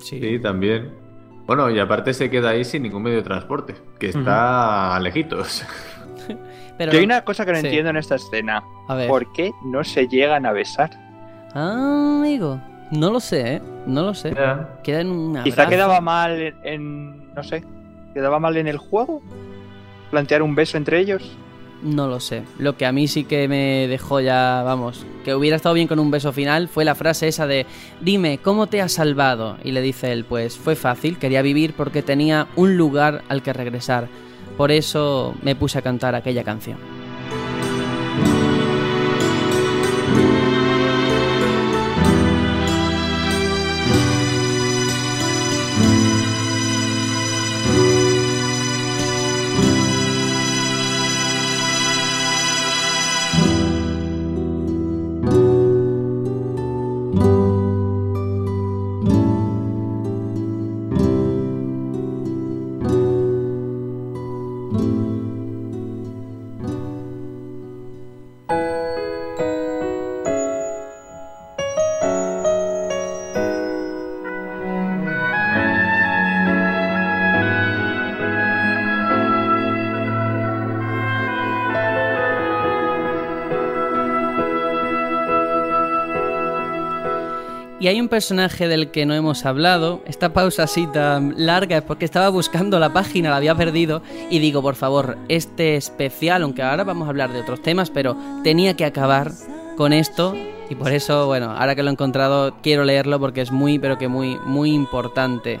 Sí. 0.00 0.40
también. 0.40 0.90
Bueno, 1.46 1.70
y 1.70 1.78
aparte 1.78 2.14
se 2.14 2.30
queda 2.30 2.50
ahí 2.50 2.64
sin 2.64 2.82
ningún 2.82 3.04
medio 3.04 3.18
de 3.18 3.22
transporte, 3.22 3.76
que 4.00 4.08
está 4.08 4.98
lejitos. 5.00 5.64
Yo 6.86 6.98
hay 6.98 7.04
una 7.04 7.24
cosa 7.24 7.44
que 7.44 7.52
no 7.52 7.58
entiendo 7.58 7.90
en 7.90 7.96
esta 7.96 8.14
escena. 8.14 8.62
¿Por 9.08 9.32
qué 9.32 9.52
no 9.64 9.84
se 9.84 10.08
llegan 10.08 10.46
a 10.46 10.52
besar? 10.52 10.90
Ah, 11.54 12.16
amigo. 12.20 12.60
No 12.90 13.10
lo 13.10 13.20
sé, 13.20 13.56
¿eh? 13.56 13.62
No 13.86 14.02
lo 14.02 14.14
sé. 14.14 14.34
Queda 14.82 15.00
en 15.00 15.10
una. 15.10 15.44
Quizá 15.44 15.68
quedaba 15.68 16.00
mal 16.00 16.54
en, 16.64 17.34
No 17.34 17.42
sé. 17.42 17.64
¿Quedaba 18.14 18.40
mal 18.40 18.56
en 18.56 18.66
el 18.66 18.78
juego? 18.78 19.22
¿Plantear 20.10 20.42
un 20.42 20.54
beso 20.54 20.76
entre 20.76 20.98
ellos? 20.98 21.36
No 21.82 22.08
lo 22.08 22.20
sé. 22.20 22.42
Lo 22.58 22.76
que 22.76 22.84
a 22.84 22.92
mí 22.92 23.08
sí 23.08 23.24
que 23.24 23.48
me 23.48 23.86
dejó 23.88 24.20
ya, 24.20 24.62
vamos, 24.64 25.06
que 25.24 25.34
hubiera 25.34 25.56
estado 25.56 25.74
bien 25.74 25.88
con 25.88 25.98
un 25.98 26.10
beso 26.10 26.32
final 26.32 26.68
fue 26.68 26.84
la 26.84 26.94
frase 26.94 27.28
esa 27.28 27.46
de 27.46 27.64
Dime, 28.00 28.38
¿cómo 28.38 28.66
te 28.66 28.82
has 28.82 28.92
salvado? 28.92 29.56
Y 29.64 29.70
le 29.70 29.80
dice 29.80 30.12
él, 30.12 30.24
pues 30.24 30.58
fue 30.58 30.76
fácil, 30.76 31.16
quería 31.18 31.40
vivir 31.42 31.72
porque 31.74 32.02
tenía 32.02 32.48
un 32.56 32.76
lugar 32.76 33.22
al 33.28 33.42
que 33.42 33.52
regresar. 33.52 34.08
Por 34.60 34.72
eso 34.72 35.34
me 35.40 35.56
puse 35.56 35.78
a 35.78 35.80
cantar 35.80 36.14
aquella 36.14 36.44
canción. 36.44 36.99
Personaje 88.10 88.68
del 88.68 88.90
que 88.90 89.06
no 89.06 89.14
hemos 89.14 89.46
hablado. 89.46 90.02
Esta 90.04 90.34
pausa 90.34 90.64
así 90.64 90.86
tan 90.88 91.34
larga 91.46 91.78
es 91.78 91.82
porque 91.82 92.04
estaba 92.04 92.28
buscando 92.28 92.78
la 92.78 92.92
página, 92.92 93.30
la 93.30 93.36
había 93.36 93.54
perdido. 93.54 94.02
Y 94.28 94.40
digo, 94.40 94.60
por 94.60 94.74
favor, 94.74 95.16
este 95.28 95.76
especial, 95.76 96.42
aunque 96.42 96.62
ahora 96.62 96.84
vamos 96.84 97.06
a 97.06 97.10
hablar 97.10 97.32
de 97.32 97.40
otros 97.40 97.62
temas, 97.62 97.88
pero 97.88 98.16
tenía 98.44 98.74
que 98.74 98.84
acabar 98.84 99.32
con 99.76 99.94
esto. 99.94 100.34
Y 100.68 100.74
por 100.74 100.92
eso, 100.92 101.26
bueno, 101.26 101.52
ahora 101.52 101.74
que 101.74 101.82
lo 101.82 101.88
he 101.88 101.92
encontrado, 101.92 102.56
quiero 102.62 102.84
leerlo 102.84 103.18
porque 103.18 103.40
es 103.40 103.50
muy, 103.50 103.78
pero 103.78 103.96
que 103.96 104.08
muy, 104.08 104.38
muy 104.44 104.72
importante. 104.72 105.58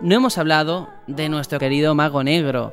No 0.00 0.14
hemos 0.14 0.38
hablado 0.38 0.88
de 1.08 1.28
nuestro 1.28 1.58
querido 1.58 1.94
mago 1.96 2.22
negro. 2.22 2.72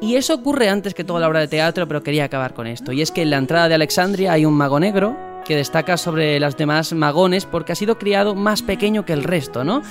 Y 0.00 0.16
eso 0.16 0.34
ocurre 0.34 0.70
antes 0.70 0.94
que 0.94 1.04
toda 1.04 1.20
la 1.20 1.28
obra 1.28 1.40
de 1.40 1.48
teatro, 1.48 1.86
pero 1.86 2.02
quería 2.02 2.24
acabar 2.24 2.54
con 2.54 2.66
esto. 2.66 2.92
Y 2.92 3.02
es 3.02 3.10
que 3.10 3.22
en 3.22 3.30
la 3.30 3.36
entrada 3.36 3.68
de 3.68 3.74
Alexandria 3.74 4.32
hay 4.32 4.46
un 4.46 4.54
mago 4.54 4.80
negro 4.80 5.29
que 5.50 5.56
destaca 5.56 5.96
sobre 5.96 6.38
las 6.38 6.56
demás 6.56 6.92
magones 6.92 7.44
porque 7.44 7.72
ha 7.72 7.74
sido 7.74 7.98
criado 7.98 8.36
más 8.36 8.62
pequeño 8.62 9.04
que 9.04 9.12
el 9.12 9.24
resto, 9.24 9.64
¿no? 9.64 9.82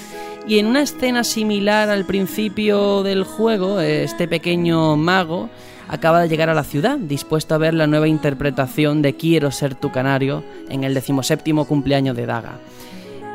Y 0.48 0.58
en 0.58 0.68
una 0.68 0.82
escena 0.82 1.26
similar 1.26 1.90
al 1.90 2.06
principio 2.06 3.04
del 3.04 3.26
juego, 3.26 3.82
este 3.82 4.30
pequeño 4.30 4.96
mago 4.96 5.50
acaba 5.90 6.22
de 6.22 6.30
llegar 6.30 6.48
a 6.48 6.54
la 6.54 6.64
ciudad, 6.64 6.98
dispuesto 6.98 7.56
a 7.56 7.58
ver 7.58 7.74
la 7.74 7.88
nueva 7.88 8.08
interpretación 8.08 9.02
de 9.02 9.18
Quiero 9.18 9.52
ser 9.52 9.76
tu 9.76 9.92
canario 9.92 10.46
en 10.70 10.86
el 10.86 10.94
decimoséptimo 10.94 11.66
cumpleaños 11.68 12.16
de 12.16 12.26
Daga. 12.26 12.58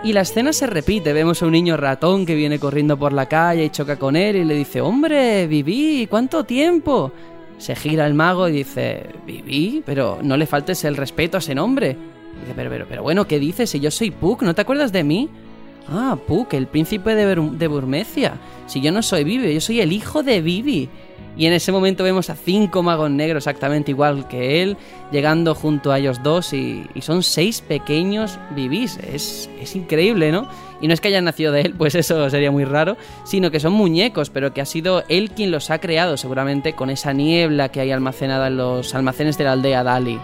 Y 0.03 0.15
la 0.15 0.23
escena 0.23 0.55
se 0.55 0.67
repite, 0.67 1.13
vemos 1.13 1.43
a 1.43 1.45
un 1.45 1.53
niño 1.53 1.77
ratón 1.77 2.25
que 2.25 2.35
viene 2.35 2.59
corriendo 2.59 2.99
por 2.99 3.13
la 3.13 3.27
calle 3.27 3.67
y 3.67 3.69
choca 3.69 3.99
con 3.99 4.17
él 4.17 4.37
y 4.37 4.45
le 4.45 4.55
dice, 4.55 4.81
hombre, 4.81 5.47
viví, 5.47 6.07
¿cuánto 6.09 6.45
tiempo? 6.45 7.13
Se 7.59 7.77
gira 7.77 8.07
el 8.07 8.15
mago 8.15 8.49
y 8.49 8.53
dice, 8.53 9.11
Viví, 9.27 9.83
pero 9.85 10.21
no 10.23 10.39
le 10.39 10.47
faltes 10.47 10.85
el 10.85 10.97
respeto 10.97 11.37
a 11.37 11.41
ese 11.41 11.55
nombre. 11.55 12.14
Dice, 12.41 12.53
pero, 12.55 12.71
pero, 12.71 12.87
pero 12.89 13.03
bueno, 13.03 13.27
¿qué 13.27 13.39
dices? 13.39 13.71
Si 13.71 13.81
yo 13.81 13.91
soy 13.91 14.11
Puck, 14.11 14.43
¿no 14.43 14.55
te 14.55 14.63
acuerdas 14.63 14.93
de 14.93 15.05
mí? 15.05 15.29
Ah, 15.89 16.17
Puck, 16.27 16.55
el 16.55 16.67
príncipe 16.67 17.15
de, 17.15 17.69
Burmecia. 17.69 18.35
Si 18.67 18.81
yo 18.81 18.91
no 18.93 19.03
soy 19.03 19.25
Vivi, 19.25 19.53
yo 19.53 19.61
soy 19.61 19.81
el 19.81 19.93
hijo 19.93 20.23
de 20.23 20.41
Vivi. 20.41 20.89
Y 21.37 21.47
en 21.47 21.53
ese 21.53 21.73
momento 21.73 22.05
vemos 22.05 22.31
a 22.31 22.37
cinco 22.37 22.83
magos 22.83 23.11
negros 23.11 23.43
exactamente 23.43 23.91
igual 23.91 24.29
que 24.29 24.63
él, 24.63 24.77
llegando 25.11 25.55
junto 25.55 25.91
a 25.91 25.99
ellos 25.99 26.23
dos 26.23 26.53
y, 26.53 26.87
son 27.01 27.25
seis 27.25 27.61
pequeños 27.61 28.39
bibis. 28.55 28.99
Es, 28.99 29.51
es, 29.61 29.75
increíble, 29.75 30.31
¿no? 30.31 30.49
Y 30.81 30.87
no 30.87 30.95
es 30.95 31.01
que 31.01 31.09
hayan 31.09 31.25
nacido 31.25 31.51
de 31.51 31.63
él, 31.63 31.75
pues 31.79 31.97
eso 31.97 32.31
sería 32.31 32.53
muy 32.53 32.65
raro, 32.65 32.97
sino 33.25 33.51
que 33.51 33.59
son 33.59 33.73
muñecos, 33.73 34.31
pero 34.31 34.55
que 34.55 34.61
ha 34.61 34.65
sido 34.65 35.03
él 35.09 35.31
quien 35.31 35.51
los 35.51 35.71
ha 35.71 35.81
creado 35.81 36.17
seguramente 36.17 36.75
con 36.75 36.89
esa 36.89 37.13
niebla 37.13 37.71
que 37.71 37.81
hay 37.81 37.91
almacenada 37.91 38.47
en 38.47 38.57
los 38.57 38.95
almacenes 38.95 39.37
de 39.37 39.45
la 39.45 39.53
aldea 39.53 39.83
Dali. 39.83 40.21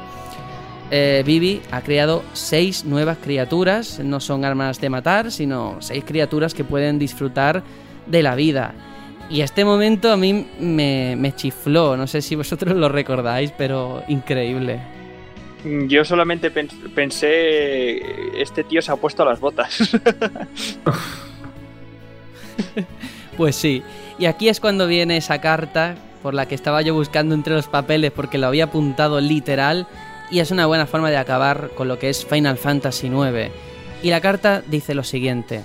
Eh, 0.90 1.22
Bibi 1.24 1.62
ha 1.70 1.82
creado 1.82 2.24
seis 2.32 2.84
nuevas 2.84 3.18
criaturas, 3.18 4.00
no 4.00 4.18
son 4.18 4.44
armas 4.44 4.80
de 4.80 4.90
matar, 4.90 5.30
sino 5.30 5.76
seis 5.80 6.02
criaturas 6.04 6.52
que 6.52 6.64
pueden 6.64 6.98
disfrutar 6.98 7.62
de 8.06 8.22
la 8.22 8.34
vida. 8.34 8.74
Y 9.28 9.42
este 9.42 9.64
momento 9.64 10.10
a 10.10 10.16
mí 10.16 10.48
me, 10.58 11.32
chifló, 11.36 11.96
no 11.96 12.08
sé 12.08 12.20
si 12.20 12.34
vosotros 12.34 12.76
lo 12.76 12.88
recordáis, 12.88 13.52
pero 13.56 14.02
increíble. 14.08 14.80
Yo 15.86 16.04
solamente 16.04 16.50
pensé, 16.50 18.40
este 18.40 18.64
tío 18.64 18.82
se 18.82 18.90
ha 18.90 18.96
puesto 18.96 19.24
las 19.24 19.38
botas. 19.38 19.96
pues 23.36 23.54
sí, 23.54 23.84
y 24.18 24.24
aquí 24.24 24.48
es 24.48 24.58
cuando 24.58 24.88
viene 24.88 25.18
esa 25.18 25.40
carta 25.40 25.94
por 26.22 26.34
la 26.34 26.46
que 26.46 26.56
estaba 26.56 26.82
yo 26.82 26.94
buscando 26.94 27.36
entre 27.36 27.54
los 27.54 27.68
papeles 27.68 28.10
porque 28.10 28.38
lo 28.38 28.48
había 28.48 28.64
apuntado 28.64 29.20
literal 29.20 29.86
y 30.30 30.40
es 30.40 30.50
una 30.50 30.66
buena 30.66 30.86
forma 30.86 31.10
de 31.10 31.16
acabar 31.16 31.70
con 31.76 31.88
lo 31.88 31.98
que 31.98 32.08
es 32.08 32.24
Final 32.24 32.56
Fantasy 32.56 33.08
IX. 33.08 33.50
Y 34.02 34.10
la 34.10 34.20
carta 34.20 34.62
dice 34.66 34.94
lo 34.94 35.04
siguiente. 35.04 35.64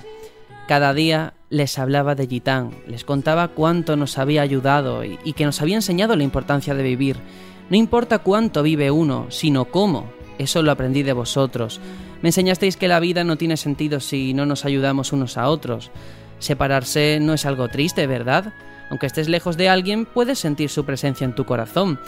Cada 0.68 0.92
día 0.92 1.34
les 1.48 1.78
hablaba 1.78 2.14
de 2.14 2.26
Gitán, 2.26 2.72
les 2.88 3.04
contaba 3.04 3.48
cuánto 3.48 3.96
nos 3.96 4.18
había 4.18 4.42
ayudado 4.42 5.04
y, 5.04 5.18
y, 5.24 5.34
que 5.34 5.44
nos 5.44 5.62
había 5.62 5.76
enseñado 5.76 6.16
la 6.16 6.24
importancia 6.24 6.74
de 6.74 6.82
vivir. 6.82 7.16
No 7.70 7.76
importa 7.76 8.18
cuánto 8.18 8.62
vive 8.62 8.90
uno, 8.90 9.26
sino 9.30 9.66
cómo. 9.66 10.10
Eso 10.38 10.62
lo 10.62 10.72
aprendí 10.72 11.02
de 11.02 11.12
vosotros. 11.12 11.80
Me 12.20 12.30
enseñasteis 12.30 12.76
que 12.76 12.88
la 12.88 13.00
vida 13.00 13.24
no 13.24 13.36
tiene 13.36 13.56
sentido 13.56 14.00
si 14.00 14.34
no 14.34 14.44
nos 14.46 14.64
ayudamos 14.64 15.12
unos 15.12 15.38
a 15.38 15.48
otros. 15.48 15.90
Separarse 16.38 17.18
no 17.20 17.32
es 17.34 17.46
algo 17.46 17.68
triste, 17.68 18.06
¿verdad? 18.06 18.52
Aunque 18.90 19.06
estés 19.06 19.28
lejos 19.28 19.56
de 19.56 19.68
alguien, 19.68 20.06
puedes 20.06 20.38
sentir 20.38 20.70
su 20.70 20.84
presencia 20.84 21.24
en 21.24 21.34
tu 21.34 21.44
corazón. 21.44 21.98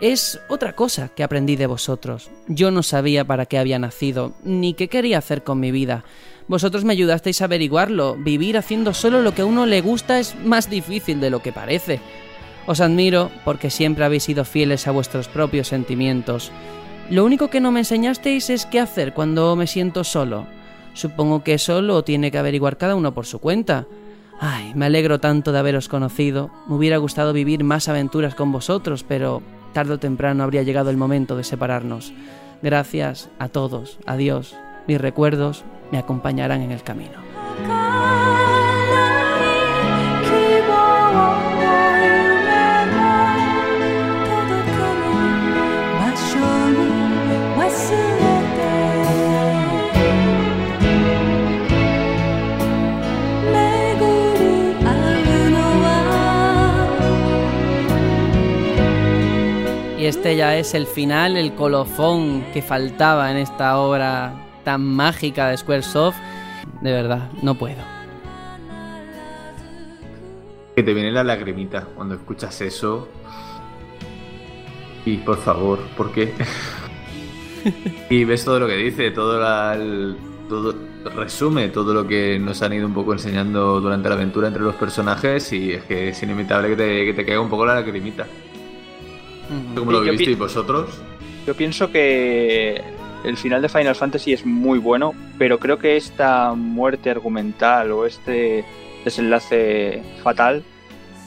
Es 0.00 0.40
otra 0.48 0.74
cosa 0.74 1.08
que 1.08 1.22
aprendí 1.22 1.56
de 1.56 1.66
vosotros. 1.66 2.30
Yo 2.48 2.70
no 2.70 2.82
sabía 2.82 3.24
para 3.24 3.46
qué 3.46 3.58
había 3.58 3.78
nacido, 3.78 4.32
ni 4.42 4.74
qué 4.74 4.88
quería 4.88 5.18
hacer 5.18 5.44
con 5.44 5.60
mi 5.60 5.70
vida. 5.70 6.04
Vosotros 6.48 6.84
me 6.84 6.92
ayudasteis 6.92 7.40
a 7.40 7.44
averiguarlo. 7.44 8.16
Vivir 8.16 8.58
haciendo 8.58 8.94
solo 8.94 9.22
lo 9.22 9.32
que 9.34 9.42
a 9.42 9.46
uno 9.46 9.64
le 9.66 9.80
gusta 9.80 10.18
es 10.18 10.34
más 10.44 10.68
difícil 10.68 11.20
de 11.20 11.30
lo 11.30 11.40
que 11.40 11.52
parece. 11.52 12.00
Os 12.66 12.80
admiro 12.80 13.30
porque 13.44 13.70
siempre 13.70 14.04
habéis 14.04 14.24
sido 14.24 14.44
fieles 14.44 14.86
a 14.86 14.92
vuestros 14.92 15.28
propios 15.28 15.68
sentimientos. 15.68 16.50
Lo 17.10 17.24
único 17.24 17.48
que 17.48 17.60
no 17.60 17.72
me 17.72 17.80
enseñasteis 17.80 18.50
es 18.50 18.66
qué 18.66 18.80
hacer 18.80 19.14
cuando 19.14 19.54
me 19.56 19.66
siento 19.66 20.04
solo. 20.04 20.46
Supongo 20.94 21.42
que 21.42 21.54
eso 21.54 21.82
lo 21.82 22.04
tiene 22.04 22.30
que 22.30 22.38
averiguar 22.38 22.76
cada 22.76 22.94
uno 22.94 23.14
por 23.14 23.26
su 23.26 23.38
cuenta. 23.38 23.86
Ay, 24.40 24.72
me 24.74 24.86
alegro 24.86 25.20
tanto 25.20 25.52
de 25.52 25.58
haberos 25.58 25.88
conocido. 25.88 26.50
Me 26.66 26.74
hubiera 26.74 26.98
gustado 26.98 27.32
vivir 27.32 27.64
más 27.64 27.88
aventuras 27.88 28.34
con 28.34 28.52
vosotros, 28.52 29.04
pero 29.06 29.42
tarde 29.72 29.94
o 29.94 29.98
temprano 29.98 30.44
habría 30.44 30.62
llegado 30.62 30.90
el 30.90 30.96
momento 30.96 31.36
de 31.36 31.44
separarnos. 31.44 32.12
Gracias 32.62 33.30
a 33.38 33.48
todos. 33.48 33.98
Adiós. 34.06 34.56
Mis 34.86 35.00
recuerdos 35.00 35.64
me 35.90 35.98
acompañarán 35.98 36.62
en 36.62 36.72
el 36.72 36.82
camino. 36.82 37.31
Y 60.02 60.06
este 60.06 60.34
ya 60.34 60.58
es 60.58 60.74
el 60.74 60.88
final, 60.88 61.36
el 61.36 61.54
colofón 61.54 62.42
que 62.52 62.60
faltaba 62.60 63.30
en 63.30 63.36
esta 63.36 63.78
obra 63.78 64.34
tan 64.64 64.82
mágica 64.82 65.46
de 65.46 65.56
Squaresoft. 65.56 66.16
De 66.80 66.90
verdad, 66.90 67.30
no 67.40 67.54
puedo. 67.54 67.76
Que 70.74 70.82
te 70.82 70.92
viene 70.92 71.12
la 71.12 71.22
lagrimita 71.22 71.86
cuando 71.94 72.16
escuchas 72.16 72.60
eso. 72.62 73.06
Y 75.04 75.18
por 75.18 75.36
favor, 75.36 75.78
¿por 75.96 76.10
qué? 76.10 76.32
y 78.10 78.24
ves 78.24 78.44
todo 78.44 78.58
lo 78.58 78.66
que 78.66 78.78
dice, 78.78 79.12
todo, 79.12 79.38
todo 80.48 80.74
resume 81.14 81.68
todo 81.68 81.94
lo 81.94 82.08
que 82.08 82.40
nos 82.40 82.60
han 82.62 82.72
ido 82.72 82.88
un 82.88 82.94
poco 82.94 83.12
enseñando 83.12 83.80
durante 83.80 84.08
la 84.08 84.16
aventura 84.16 84.48
entre 84.48 84.64
los 84.64 84.74
personajes 84.74 85.52
y 85.52 85.74
es 85.74 85.84
que 85.84 86.08
es 86.08 86.20
inevitable 86.24 86.70
que 86.70 86.76
te, 86.76 87.04
que 87.04 87.14
te 87.14 87.24
caiga 87.24 87.40
un 87.40 87.48
poco 87.48 87.66
la 87.66 87.76
lagrimita. 87.76 88.26
¿Cómo 89.74 89.92
lo 89.92 90.00
visteis 90.00 90.38
vosotros? 90.38 91.00
Yo 91.46 91.54
pienso 91.54 91.90
que 91.90 92.82
el 93.24 93.36
final 93.36 93.62
de 93.62 93.68
Final 93.68 93.94
Fantasy 93.94 94.32
es 94.32 94.44
muy 94.44 94.78
bueno, 94.78 95.14
pero 95.38 95.58
creo 95.58 95.78
que 95.78 95.96
esta 95.96 96.54
muerte 96.54 97.10
argumental 97.10 97.92
o 97.92 98.06
este 98.06 98.64
desenlace 99.04 100.02
fatal 100.22 100.62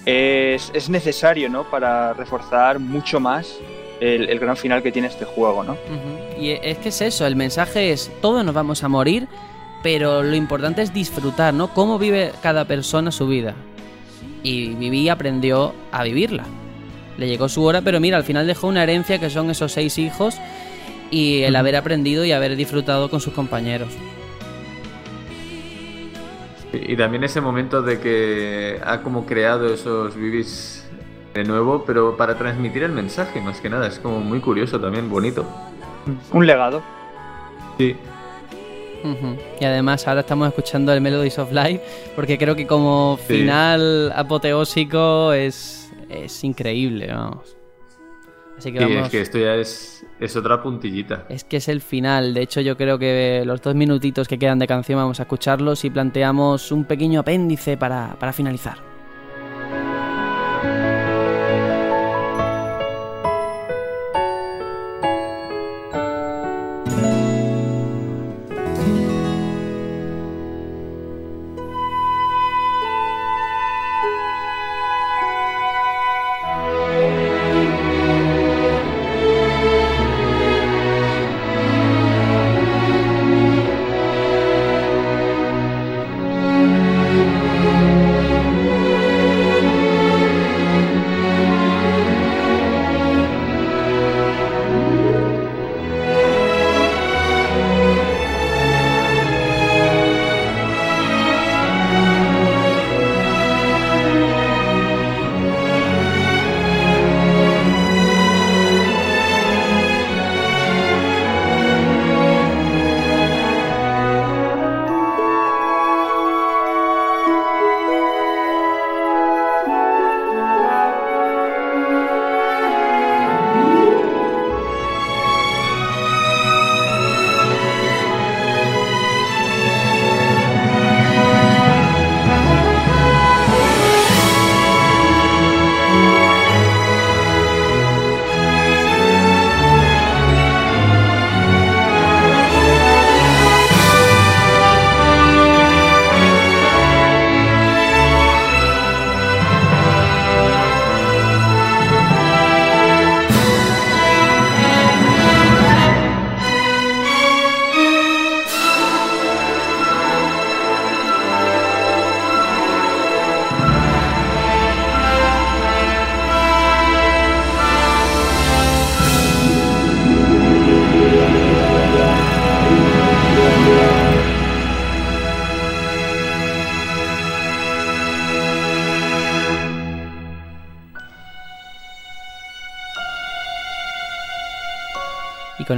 es, 0.06 0.90
necesario, 0.90 1.50
¿no? 1.50 1.64
Para 1.64 2.14
reforzar 2.14 2.80
mucho 2.80 3.20
más 3.20 3.60
el, 4.00 4.40
gran 4.40 4.56
final 4.56 4.84
que 4.84 4.92
tiene 4.92 5.08
este 5.08 5.26
juego, 5.26 5.64
¿no? 5.64 5.78
Y 6.40 6.52
es 6.52 6.78
que 6.78 6.90
es 6.90 7.02
eso, 7.02 7.26
el 7.26 7.36
mensaje 7.36 7.92
es, 7.92 8.12
todos 8.22 8.46
nos 8.46 8.54
vamos 8.54 8.84
a 8.84 8.88
morir, 8.88 9.28
pero 9.84 10.24
lo 10.24 10.36
importante 10.36 10.82
es 10.82 10.94
disfrutar, 10.94 11.54
¿no? 11.54 11.74
Cómo 11.74 11.98
vive 11.98 12.32
cada 12.42 12.66
persona 12.66 13.12
su 13.12 13.28
vida. 13.28 13.56
Y 14.44 14.76
Vivi 14.76 15.10
aprendió 15.10 15.74
a 15.92 16.04
vivirla 16.04 16.46
le 17.18 17.28
llegó 17.28 17.50
su 17.50 17.64
hora, 17.64 17.82
pero 17.82 18.00
mira, 18.00 18.18
al 18.18 18.24
final 18.24 18.48
dejó 18.48 18.68
una 18.68 18.84
herencia 18.84 19.20
que 19.20 19.30
son 19.30 19.50
esos 19.50 19.72
seis 19.72 19.98
hijos 19.98 20.38
y 21.12 21.44
el 21.44 21.56
haber 21.56 21.76
aprendido 21.76 22.26
y 22.26 22.32
haber 22.32 22.56
disfrutado 22.56 23.10
con 23.10 23.20
sus 23.20 23.34
compañeros. 23.34 23.90
Y 26.74 26.96
también 26.98 27.24
ese 27.24 27.40
momento 27.40 27.82
de 27.82 28.00
que 28.00 28.82
ha 28.84 29.02
como 29.02 29.26
creado 29.26 29.74
esos 29.74 30.16
bibis 30.16 30.86
de 31.34 31.44
nuevo, 31.44 31.84
pero 31.86 32.18
para 32.18 32.38
transmitir 32.38 32.84
el 32.84 32.92
mensaje, 32.92 33.40
más 33.42 33.62
que 33.62 33.70
nada, 33.70 33.88
es 33.88 34.00
como 34.00 34.20
muy 34.20 34.40
curioso 34.40 34.80
también, 34.80 35.10
bonito. 35.10 35.46
Un 36.32 36.46
legado. 36.46 36.82
Sí. 37.78 37.96
Y 39.60 39.66
además 39.66 40.08
ahora 40.08 40.22
estamos 40.22 40.48
escuchando 40.48 40.92
el 40.92 41.00
Melodies 41.00 41.38
of 41.38 41.52
Life, 41.52 41.82
porque 42.16 42.38
creo 42.38 42.56
que 42.56 42.66
como 42.66 43.20
final 43.28 44.12
apoteósico 44.16 45.32
es 45.32 45.85
es 46.10 46.44
increíble, 46.44 47.08
vamos. 47.08 47.58
Así 48.58 48.72
que 48.72 48.80
vamos. 48.80 49.06
es 49.06 49.10
que 49.10 49.22
esto 49.22 49.38
ya 49.38 49.56
es, 49.56 50.06
es 50.20 50.36
otra 50.36 50.62
puntillita. 50.62 51.26
Es 51.30 51.44
que 51.44 51.58
es 51.58 51.68
el 51.68 51.82
final. 51.82 52.34
De 52.34 52.42
hecho, 52.42 52.62
yo 52.62 52.78
creo 52.78 52.98
que 52.98 53.44
los 53.46 53.62
dos 53.62 53.76
minutitos 53.76 54.28
que 54.28 54.40
quedan 54.40 54.60
de 54.60 54.68
canción 54.68 54.98
vamos 54.98 55.20
a 55.20 55.24
escucharlos 55.24 55.84
y 55.84 55.90
planteamos 55.90 56.72
un 56.72 56.86
pequeño 56.86 57.20
apéndice 57.20 57.76
para, 57.76 58.16
para 58.18 58.32
finalizar. 58.32 58.95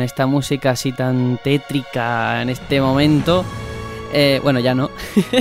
Esta 0.07 0.25
música 0.25 0.71
así 0.71 0.91
tan 0.91 1.39
tétrica 1.43 2.41
en 2.41 2.49
este 2.49 2.81
momento, 2.81 3.45
eh, 4.13 4.39
bueno, 4.41 4.59
ya 4.59 4.73
no, 4.73 4.89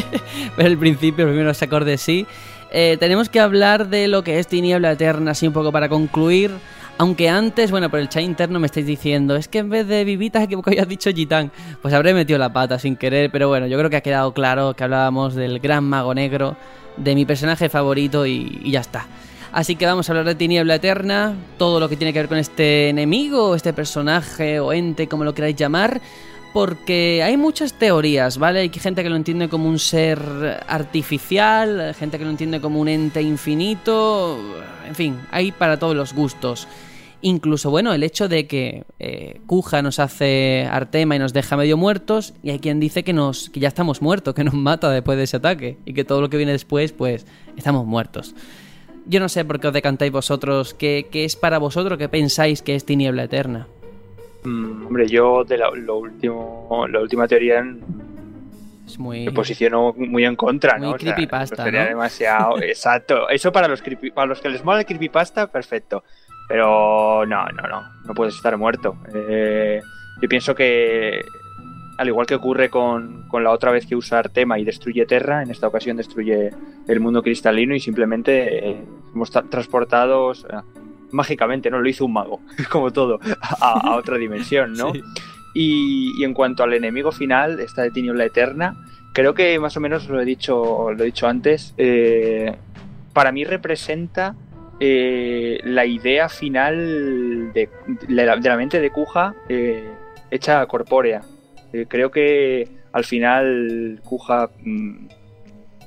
pero 0.57 0.69
el 0.69 0.77
principio, 0.77 1.25
los 1.25 1.33
primeros 1.33 1.63
acordes 1.63 2.01
sí, 2.01 2.27
eh, 2.71 2.97
tenemos 2.99 3.29
que 3.29 3.41
hablar 3.41 3.89
de 3.89 4.09
lo 4.09 4.23
que 4.23 4.39
es 4.39 4.49
Tiniebla 4.49 4.93
Eterna, 4.93 5.31
así 5.31 5.47
un 5.47 5.53
poco 5.53 5.73
para 5.73 5.89
concluir. 5.89 6.51
Aunque 6.99 7.29
antes, 7.29 7.71
bueno, 7.71 7.91
por 7.91 8.01
el 8.01 8.09
chat 8.09 8.23
interno 8.23 8.59
me 8.59 8.67
estáis 8.67 8.87
diciendo, 8.87 9.37
es 9.37 9.49
que 9.49 9.59
en 9.59 9.69
vez 9.69 9.87
de 9.87 10.03
Vivitas 10.05 10.43
equivocado 10.43 10.73
habías 10.73 10.89
dicho 10.89 11.11
Gitán. 11.11 11.53
Pues 11.83 11.93
habré 11.93 12.15
metido 12.15 12.39
la 12.39 12.53
pata 12.53 12.79
sin 12.79 12.97
querer, 12.97 13.31
pero 13.31 13.49
bueno, 13.49 13.67
yo 13.67 13.77
creo 13.79 13.91
que 13.91 13.97
ha 13.97 14.01
quedado 14.01 14.33
claro 14.33 14.75
que 14.75 14.85
hablábamos 14.85 15.35
del 15.35 15.59
gran 15.61 15.85
mago 15.85 16.15
negro, 16.15 16.57
de 16.97 17.15
mi 17.15 17.27
personaje 17.27 17.69
favorito 17.69 18.27
y, 18.27 18.61
y 18.65 18.71
ya 18.71 18.81
está. 18.81 19.07
Así 19.53 19.77
que 19.77 19.87
vamos 19.87 20.09
a 20.09 20.13
hablar 20.13 20.27
de 20.27 20.35
Tiniebla 20.35 20.77
Eterna, 20.77 21.35
todo 21.59 21.81
lo 21.81 21.89
que 21.89 21.97
tiene 21.97 22.13
que 22.13 22.19
ver 22.19 22.29
con 22.29 22.39
este 22.39 22.89
enemigo, 22.89 23.55
este 23.55 23.73
personaje 23.73 24.61
o 24.61 24.73
ente, 24.73 25.09
como 25.09 25.25
lo 25.25 25.35
queráis 25.35 25.57
llamar 25.57 26.01
porque 26.57 27.23
hay 27.23 27.37
muchas 27.37 27.75
teorías, 27.75 28.39
¿vale? 28.39 28.61
Hay 28.61 28.71
gente 28.71 29.03
que 29.03 29.11
lo 29.11 29.17
entiende 29.17 29.51
como 29.51 29.69
un 29.69 29.79
ser 29.79 30.19
artificial, 30.67 31.95
gente 31.95 32.17
que 32.17 32.25
lo 32.25 32.31
entiende 32.31 32.63
como 32.63 32.81
un 32.81 32.89
ente 32.89 33.21
infinito, 33.21 34.39
en 34.89 34.95
fin, 34.95 35.21
hay 35.31 35.53
para 35.53 35.79
todos 35.79 35.95
los 35.95 36.15
gustos. 36.15 36.67
Incluso, 37.21 37.69
bueno, 37.71 37.93
el 37.93 38.03
hecho 38.03 38.27
de 38.27 38.47
que 38.47 38.85
eh, 38.99 39.41
Kuja 39.47 39.83
nos 39.83 39.99
hace 39.99 40.67
Artema 40.71 41.17
y 41.17 41.19
nos 41.19 41.35
deja 41.35 41.59
medio 41.59 41.77
muertos, 41.77 42.33
y 42.43 42.49
hay 42.49 42.59
quien 42.59 42.81
dice 42.81 43.05
que, 43.05 43.13
nos, 43.13 43.51
que 43.51 43.61
ya 43.61 43.69
estamos 43.69 44.01
muertos, 44.01 44.35
que 44.35 44.43
nos 44.43 44.55
mata 44.55 44.91
después 44.91 45.19
de 45.19 45.25
ese 45.25 45.37
ataque, 45.37 45.77
y 45.85 45.93
que 45.93 46.05
todo 46.05 46.23
lo 46.23 46.31
que 46.31 46.39
viene 46.39 46.53
después, 46.53 46.93
pues, 46.93 47.27
estamos 47.59 47.85
muertos. 47.85 48.35
Yo 49.09 49.21
no 49.21 49.29
sé 49.29 49.45
por 49.45 49.61
qué 49.61 49.69
os 49.69 49.73
decantáis 49.73 50.11
vosotros, 50.13 50.75
qué, 50.75 51.07
qué 51.11 51.25
es 51.25 51.37
para 51.37 51.59
vosotros, 51.59 51.97
qué 51.99 52.09
pensáis 52.09 52.61
que 52.63 52.75
es 52.75 52.85
Tiniebla 52.85 53.25
Eterna. 53.25 53.67
Mm, 54.45 54.87
hombre, 54.87 55.07
yo 55.09 55.45
de 55.45 55.59
la, 55.59 55.71
lo 55.71 55.97
último, 55.99 56.87
la 56.91 57.01
última 57.01 57.27
teoría 57.29 57.65
es 58.87 58.99
muy... 58.99 59.25
me 59.25 59.33
posiciono 59.33 59.93
muy 59.97 60.25
en 60.25 60.37
contra, 60.37 60.79
muy 60.79 60.89
¿no? 60.89 60.95
creepypasta, 60.97 61.71
¿no? 61.71 61.85
demasiado. 61.85 62.59
Exacto. 62.63 63.29
Eso 63.29 63.53
para 63.53 63.69
los, 63.69 63.83
creepy- 63.83 64.13
para 64.13 64.27
los 64.27 64.41
que 64.41 64.49
les 64.49 64.65
mola 64.65 64.81
el 64.81 64.87
creepypasta, 64.87 65.47
perfecto. 65.49 66.03
Pero 66.49 67.27
no, 67.27 67.45
no, 67.47 67.63
no. 67.69 67.83
No 68.05 68.15
puedes 68.15 68.37
estar 68.37 68.57
muerto. 68.57 68.97
Eh, 69.13 69.81
yo 70.23 70.29
pienso 70.29 70.55
que, 70.55 71.25
al 71.99 72.09
igual 72.09 72.27
que 72.27 72.35
ocurre 72.35 72.69
con, 72.71 73.27
con 73.29 73.43
la 73.45 73.51
otra 73.51 73.71
vez 73.71 73.87
que 73.87 73.97
usa 73.97 74.19
Artema 74.19 74.59
y 74.59 74.65
destruye 74.65 75.07
Terra, 75.07 75.43
en 75.43 75.51
esta 75.51 75.67
ocasión 75.69 75.97
destruye 75.97 76.51
el 76.89 77.01
mundo 77.01 77.23
cristalino 77.23 77.75
y 77.75 77.81
simplemente 77.81 78.71
eh, 78.71 78.77
somos 79.13 79.33
tra- 79.33 79.49
transportados. 79.49 80.47
eh, 80.51 80.57
mágicamente, 81.13 81.71
¿no? 81.71 81.79
Lo 81.81 81.89
hizo 81.89 82.05
un 82.05 82.13
mago, 82.13 82.41
como 82.71 82.91
todo, 82.93 83.21
a, 83.61 83.91
a 83.91 83.97
otra 83.97 84.19
dimensión, 84.19 84.73
¿no? 84.75 84.93
Sí. 84.93 85.03
Y, 85.55 86.13
y 86.21 86.25
en 86.25 86.35
cuanto 86.35 86.65
al 86.65 86.75
enemigo 86.75 87.13
final, 87.13 87.61
esta 87.61 87.83
de 87.83 87.91
Tiniebla 87.93 88.25
Eterna, 88.25 88.75
creo 89.15 89.33
que 89.33 89.59
más 89.59 89.77
o 89.77 89.81
menos 89.81 90.09
lo 90.09 90.21
he 90.21 90.25
dicho, 90.25 90.91
lo 90.93 91.03
he 91.03 91.07
dicho 91.07 91.27
antes. 91.29 91.73
eh, 91.79 92.55
para 93.15 93.33
mí 93.33 93.45
representa 93.45 94.35
la 94.79 95.87
idea 95.87 96.29
final 96.29 97.51
de, 97.55 97.71
de 98.09 98.25
la, 98.27 98.37
de 98.37 98.49
la 98.51 98.57
mente 98.59 98.79
de 98.81 98.91
Kuja 98.91 99.35
hecha 100.31 100.67
corpórea. 100.67 101.23
Eh, 101.77 101.87
creo 101.87 102.11
que 102.11 102.67
al 102.93 103.05
final 103.05 104.01
Kuja 104.03 104.49
mm, 104.65 105.09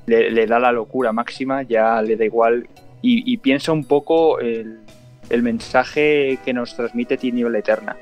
le, 0.05 0.45
da 0.45 0.59
la 0.59 0.71
locura 0.71 1.11
máxima, 1.11 1.63
ya 1.63 1.99
le 2.01 2.15
da 2.15 2.25
igual. 2.25 2.67
Y, 3.01 3.37
piensa 3.37 3.71
un 3.71 3.85
poco 3.85 4.39
el, 4.39 4.81
el 5.29 5.41
mensaje 5.41 6.37
que 6.43 6.53
nos 6.53 6.75
transmite 6.75 7.15
Tiniebla 7.17 7.59
Eterna. 7.59 7.95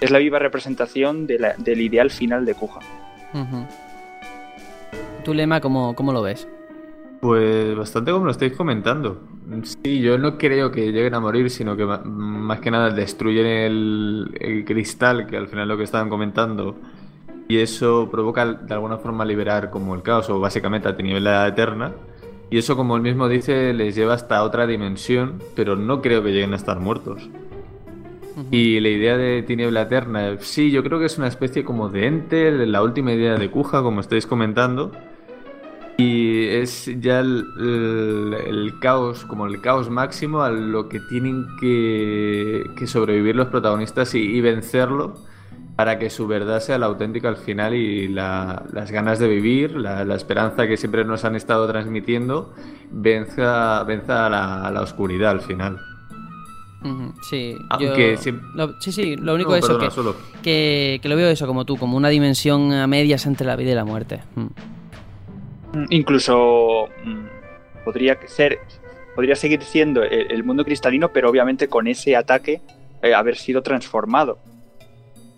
Es 0.00 0.10
la 0.10 0.18
viva 0.18 0.40
representación 0.40 1.26
de 1.26 1.54
del 1.58 1.80
ideal 1.80 2.10
final 2.10 2.44
de 2.44 2.54
Kuja. 2.54 2.80
¿Tu 5.22 5.32
lema 5.32 5.60
cómo, 5.60 5.94
cómo 5.94 6.12
lo 6.12 6.20
ves? 6.20 6.48
Pues 7.20 7.76
bastante 7.76 8.12
como 8.12 8.26
lo 8.26 8.30
estáis 8.30 8.52
comentando. 8.52 9.20
Sí, 9.62 10.00
yo 10.00 10.18
no 10.18 10.38
creo 10.38 10.70
que 10.70 10.92
lleguen 10.92 11.14
a 11.14 11.20
morir, 11.20 11.50
sino 11.50 11.76
que 11.76 11.84
más 11.86 12.60
que 12.60 12.70
nada 12.70 12.90
destruyen 12.90 13.46
el, 13.46 14.36
el 14.40 14.64
cristal, 14.64 15.26
que 15.26 15.36
al 15.36 15.48
final 15.48 15.64
es 15.64 15.68
lo 15.68 15.76
que 15.76 15.84
estaban 15.84 16.08
comentando, 16.08 16.76
y 17.48 17.58
eso 17.58 18.08
provoca 18.10 18.44
de 18.44 18.74
alguna 18.74 18.98
forma 18.98 19.24
liberar 19.24 19.70
como 19.70 19.94
el 19.94 20.02
caos, 20.02 20.28
o 20.30 20.40
básicamente 20.40 20.88
a 20.88 20.96
Tiniebla 20.96 21.46
Eterna. 21.46 21.92
Y 22.50 22.58
eso, 22.58 22.76
como 22.76 22.96
él 22.96 23.02
mismo 23.02 23.28
dice, 23.28 23.72
les 23.72 23.94
lleva 23.94 24.14
hasta 24.14 24.42
otra 24.42 24.66
dimensión, 24.66 25.40
pero 25.54 25.74
no 25.76 26.00
creo 26.00 26.22
que 26.22 26.30
lleguen 26.30 26.52
a 26.52 26.56
estar 26.56 26.78
muertos. 26.78 27.28
Y 28.50 28.80
la 28.80 28.88
idea 28.88 29.16
de 29.16 29.42
Tiniebla 29.42 29.82
Eterna, 29.82 30.36
sí, 30.40 30.70
yo 30.70 30.82
creo 30.82 30.98
que 30.98 31.06
es 31.06 31.18
una 31.18 31.26
especie 31.26 31.64
como 31.64 31.88
de 31.88 32.06
ente, 32.06 32.50
la 32.66 32.82
última 32.82 33.12
idea 33.12 33.36
de 33.36 33.50
Kuja, 33.50 33.82
como 33.82 34.00
estáis 34.00 34.26
comentando. 34.26 34.92
Y 35.98 36.44
es 36.48 36.90
ya 37.00 37.20
el, 37.20 37.46
el- 37.58 38.34
el 38.46 38.78
caos, 38.80 39.24
como 39.24 39.46
el 39.46 39.60
caos 39.62 39.88
máximo 39.88 40.42
a 40.42 40.50
lo 40.50 40.88
que 40.90 41.00
tienen 41.00 41.46
que, 41.58 42.64
que 42.76 42.86
sobrevivir 42.86 43.34
los 43.34 43.48
protagonistas 43.48 44.14
y, 44.14 44.18
y 44.20 44.40
vencerlo 44.42 45.14
para 45.74 45.98
que 45.98 46.08
su 46.10 46.26
verdad 46.26 46.60
sea 46.60 46.78
la 46.78 46.86
auténtica 46.86 47.28
al 47.28 47.36
final 47.38 47.74
y 47.74 48.08
la- 48.08 48.62
las 48.72 48.90
ganas 48.90 49.18
de 49.18 49.28
vivir, 49.28 49.76
la, 49.76 50.04
la 50.04 50.14
esperanza 50.16 50.66
que 50.66 50.76
siempre 50.76 51.04
nos 51.04 51.24
han 51.24 51.34
estado 51.34 51.66
transmitiendo, 51.66 52.52
venza, 52.90 53.82
venza 53.84 54.26
a 54.26 54.30
la, 54.30 54.66
a 54.66 54.70
la 54.70 54.82
oscuridad 54.82 55.30
al 55.30 55.40
final. 55.40 55.78
Sí, 57.28 57.56
Aunque 57.70 58.16
yo- 58.16 58.22
siem- 58.22 58.40
lo- 58.54 58.80
sí, 58.80 58.92
sí, 58.92 59.16
lo 59.16 59.34
único 59.34 59.50
No, 59.50 59.56
es 59.56 59.64
eso 59.64 59.78
que, 59.78 59.88
que, 60.42 60.98
que 61.02 61.08
lo 61.08 61.16
veo 61.16 61.28
eso 61.30 61.46
como 61.46 61.64
tú, 61.64 61.76
como 61.78 61.96
una 61.96 62.10
dimensión 62.10 62.72
a 62.72 62.86
medias 62.86 63.26
entre 63.26 63.44
la 63.46 63.56
vida 63.56 63.72
y 63.72 63.74
la 63.74 63.84
muerte. 63.84 64.20
Mm. 64.36 64.46
Incluso 65.90 66.88
mm, 67.04 67.84
podría 67.84 68.18
ser, 68.26 68.58
podría 69.14 69.34
seguir 69.36 69.62
siendo 69.62 70.02
el, 70.02 70.30
el 70.32 70.44
mundo 70.44 70.64
cristalino, 70.64 71.12
pero 71.12 71.28
obviamente 71.30 71.68
con 71.68 71.86
ese 71.86 72.16
ataque 72.16 72.60
eh, 73.02 73.14
haber 73.14 73.36
sido 73.36 73.62
transformado. 73.62 74.38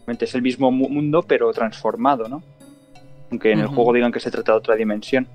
Obviamente 0.04 0.24
Es 0.24 0.34
el 0.34 0.42
mismo 0.42 0.70
mu- 0.70 0.88
mundo, 0.88 1.22
pero 1.22 1.52
transformado, 1.52 2.28
¿no? 2.28 2.42
Aunque 3.30 3.52
en 3.52 3.58
el 3.60 3.66
juego 3.74 3.92
digan 3.92 4.10
que 4.12 4.20
se 4.20 4.30
trata 4.30 4.52
de 4.52 4.58
otra 4.58 4.74
dimensión. 4.74 5.26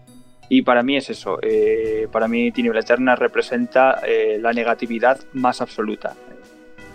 Y 0.49 0.61
para 0.63 0.81
mí 0.83 0.97
es 0.97 1.09
eso. 1.09 1.37
eh, 1.41 2.07
para 2.11 2.27
mí 2.27 2.51
Tiniebla 2.51 2.79
Eterna 2.81 3.15
representa 3.15 4.01
eh, 4.05 4.37
la 4.41 4.51
negatividad 4.51 5.19
más 5.33 5.61
absoluta. 5.61 6.15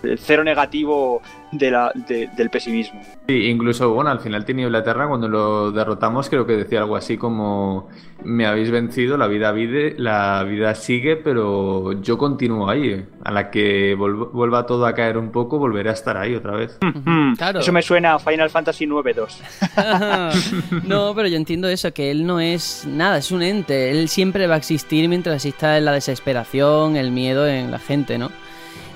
El 0.03 0.17
cero 0.19 0.43
negativo 0.43 1.21
de 1.51 1.71
la, 1.71 1.91
de- 2.07 2.29
del 2.37 2.49
pesimismo. 2.49 3.01
Sí, 3.27 3.47
incluso, 3.47 3.93
bueno, 3.93 4.09
al 4.11 4.19
final 4.19 4.45
Tiniebla 4.45 4.79
Eterna, 4.79 5.07
cuando 5.07 5.27
lo 5.27 5.71
derrotamos, 5.71 6.29
creo 6.29 6.45
que 6.45 6.53
decía 6.53 6.79
algo 6.79 6.95
así 6.95 7.17
como: 7.17 7.89
Me 8.23 8.45
habéis 8.45 8.71
vencido, 8.71 9.17
la 9.17 9.27
vida 9.27 9.51
vive, 9.51 9.95
la 9.97 10.43
vida 10.43 10.73
sigue, 10.75 11.15
pero 11.15 11.93
yo 12.01 12.17
continúo 12.17 12.69
ahí. 12.69 13.05
A 13.23 13.31
la 13.31 13.49
que 13.51 13.95
vuelva 13.95 14.65
todo 14.65 14.85
a 14.85 14.93
caer 14.93 15.17
un 15.17 15.31
poco, 15.31 15.57
volveré 15.59 15.89
a 15.89 15.93
estar 15.93 16.17
ahí 16.17 16.35
otra 16.35 16.53
vez. 16.55 16.77
Mm, 16.81 17.33
Claro. 17.35 17.59
Eso 17.59 17.71
me 17.71 17.81
suena 17.81 18.15
a 18.15 18.19
Final 18.19 18.49
Fantasy 18.49 18.85
9-2. 18.87 20.83
no, 20.87 21.13
pero 21.15 21.27
yo 21.27 21.35
entiendo 21.37 21.67
eso, 21.67 21.91
que 21.93 22.11
él 22.11 22.25
no 22.25 22.39
es 22.39 22.85
nada, 22.87 23.17
es 23.17 23.31
un 23.31 23.41
ente. 23.41 23.91
Él 23.91 24.07
siempre 24.09 24.47
va 24.47 24.55
a 24.55 24.57
existir 24.57 25.07
mientras 25.09 25.35
exista 25.45 25.79
la 25.79 25.91
desesperación, 25.93 26.95
el 26.95 27.11
miedo 27.11 27.47
en 27.47 27.71
la 27.71 27.79
gente, 27.79 28.17
¿no? 28.17 28.29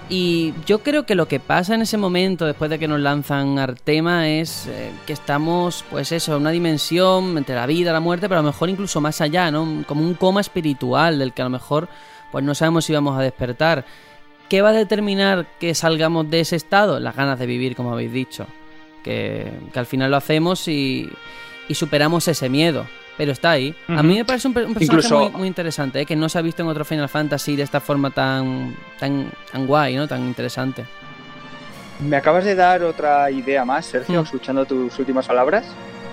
Y 0.10 0.53
yo 0.66 0.80
creo 0.80 1.06
que 1.06 1.16
lo 1.16 1.28
que 1.28 1.40
pasa 1.40 1.76
en 1.76 1.82
ese 1.82 1.98
momento, 1.98 2.46
después 2.46 2.69
de 2.69 2.78
que 2.78 2.88
nos 2.88 3.00
lanzan 3.00 3.58
Artema, 3.58 4.30
es 4.30 4.68
eh, 4.68 4.92
que 5.08 5.14
estamos, 5.14 5.86
pues 5.90 6.12
eso, 6.12 6.36
en 6.36 6.42
una 6.42 6.52
dimensión 6.52 7.38
entre 7.38 7.56
la 7.56 7.66
vida 7.66 7.94
la 7.94 8.00
muerte, 8.00 8.28
pero 8.28 8.40
a 8.40 8.44
lo 8.44 8.50
mejor 8.50 8.69
incluso 8.69 9.02
más 9.02 9.22
allá, 9.22 9.50
¿no? 9.50 9.84
Como 9.88 10.02
un 10.02 10.14
coma 10.14 10.42
espiritual 10.42 11.19
del 11.19 11.34
que 11.34 11.42
a 11.42 11.46
lo 11.46 11.52
mejor 11.52 11.88
pues 12.32 12.44
no 12.44 12.56
sabemos 12.56 12.86
si 12.86 12.94
vamos 12.94 13.18
a 13.18 13.22
despertar. 13.22 13.86
¿Qué 14.50 14.62
va 14.62 14.69
a 14.69 14.74
determinar 14.74 15.48
que 15.60 15.74
salgamos 15.74 16.30
de 16.30 16.42
ese 16.42 16.56
estado? 16.56 17.00
Las 17.00 17.16
ganas 17.16 17.40
de 17.40 17.46
vivir, 17.46 17.76
como 17.76 17.94
habéis 17.94 18.12
dicho. 18.12 18.46
Que, 19.03 19.52
que 19.72 19.80
al 19.80 19.86
final 19.86 20.12
lo 20.12 20.18
hacemos 20.18 20.68
y, 20.68 21.10
y 21.68 21.76
superamos 21.76 22.28
ese 22.28 22.50
miedo. 22.50 22.88
Pero 23.17 23.31
está 23.31 23.51
ahí. 23.51 23.76
A 23.88 24.01
mí 24.01 24.15
me 24.15 24.26
parece 24.26 24.47
un, 24.47 24.53
per- 24.56 24.65
un 24.65 24.74
personaje 24.74 25.06
Incluso- 25.08 25.29
muy, 25.29 25.40
muy 25.40 25.47
interesante, 25.47 26.01
¿eh? 26.01 26.06
que 26.06 26.15
no 26.15 26.28
se 26.29 26.40
ha 26.40 26.42
visto 26.42 26.63
en 26.63 26.67
otro 26.69 26.83
Final 26.83 27.08
Fantasy 27.10 27.56
de 27.56 27.62
esta 27.63 27.79
forma 27.79 28.10
tan, 28.10 28.76
tan, 28.99 29.29
tan 29.51 29.67
guay, 29.67 29.96
¿no? 29.96 30.08
Tan 30.08 30.22
interesante. 30.26 30.83
Me 31.99 32.17
acabas 32.17 32.44
de 32.44 32.56
dar 32.56 32.81
otra 32.83 33.29
idea 33.29 33.63
más, 33.65 33.85
Sergio, 33.85 34.22
Mm. 34.22 34.26
escuchando 34.26 34.65
tus 34.65 34.97
últimas 34.97 35.28
palabras. 35.28 35.63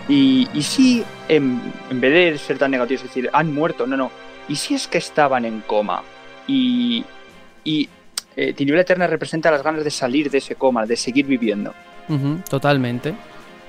Y, 0.08 0.46
y 0.52 0.62
si, 0.62 1.04
en, 1.28 1.60
en 1.90 2.00
vez 2.00 2.12
de 2.32 2.38
ser 2.38 2.58
tan 2.58 2.70
negativos, 2.70 3.02
es 3.04 3.08
decir, 3.08 3.30
han 3.32 3.54
muerto, 3.54 3.86
no, 3.86 3.96
no. 3.96 4.10
¿Y 4.48 4.56
si 4.56 4.74
es 4.74 4.86
que 4.86 4.98
estaban 4.98 5.44
en 5.46 5.60
coma? 5.60 6.02
Y, 6.46 7.04
y 7.64 7.88
eh, 8.36 8.52
Tiniebla 8.52 8.82
Eterna 8.82 9.06
representa 9.06 9.50
las 9.50 9.62
ganas 9.62 9.84
de 9.84 9.90
salir 9.90 10.30
de 10.30 10.38
ese 10.38 10.54
coma, 10.56 10.84
de 10.84 10.96
seguir 10.96 11.26
viviendo. 11.26 11.72
Totalmente. 12.48 13.14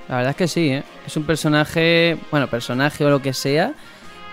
La 0.08 0.16
verdad 0.16 0.30
es 0.30 0.36
que 0.36 0.48
sí, 0.48 0.68
¿eh? 0.68 0.84
Es 1.06 1.16
un 1.16 1.24
personaje, 1.24 2.18
bueno, 2.30 2.48
personaje 2.48 3.04
o 3.04 3.10
lo 3.10 3.22
que 3.22 3.32
sea, 3.32 3.72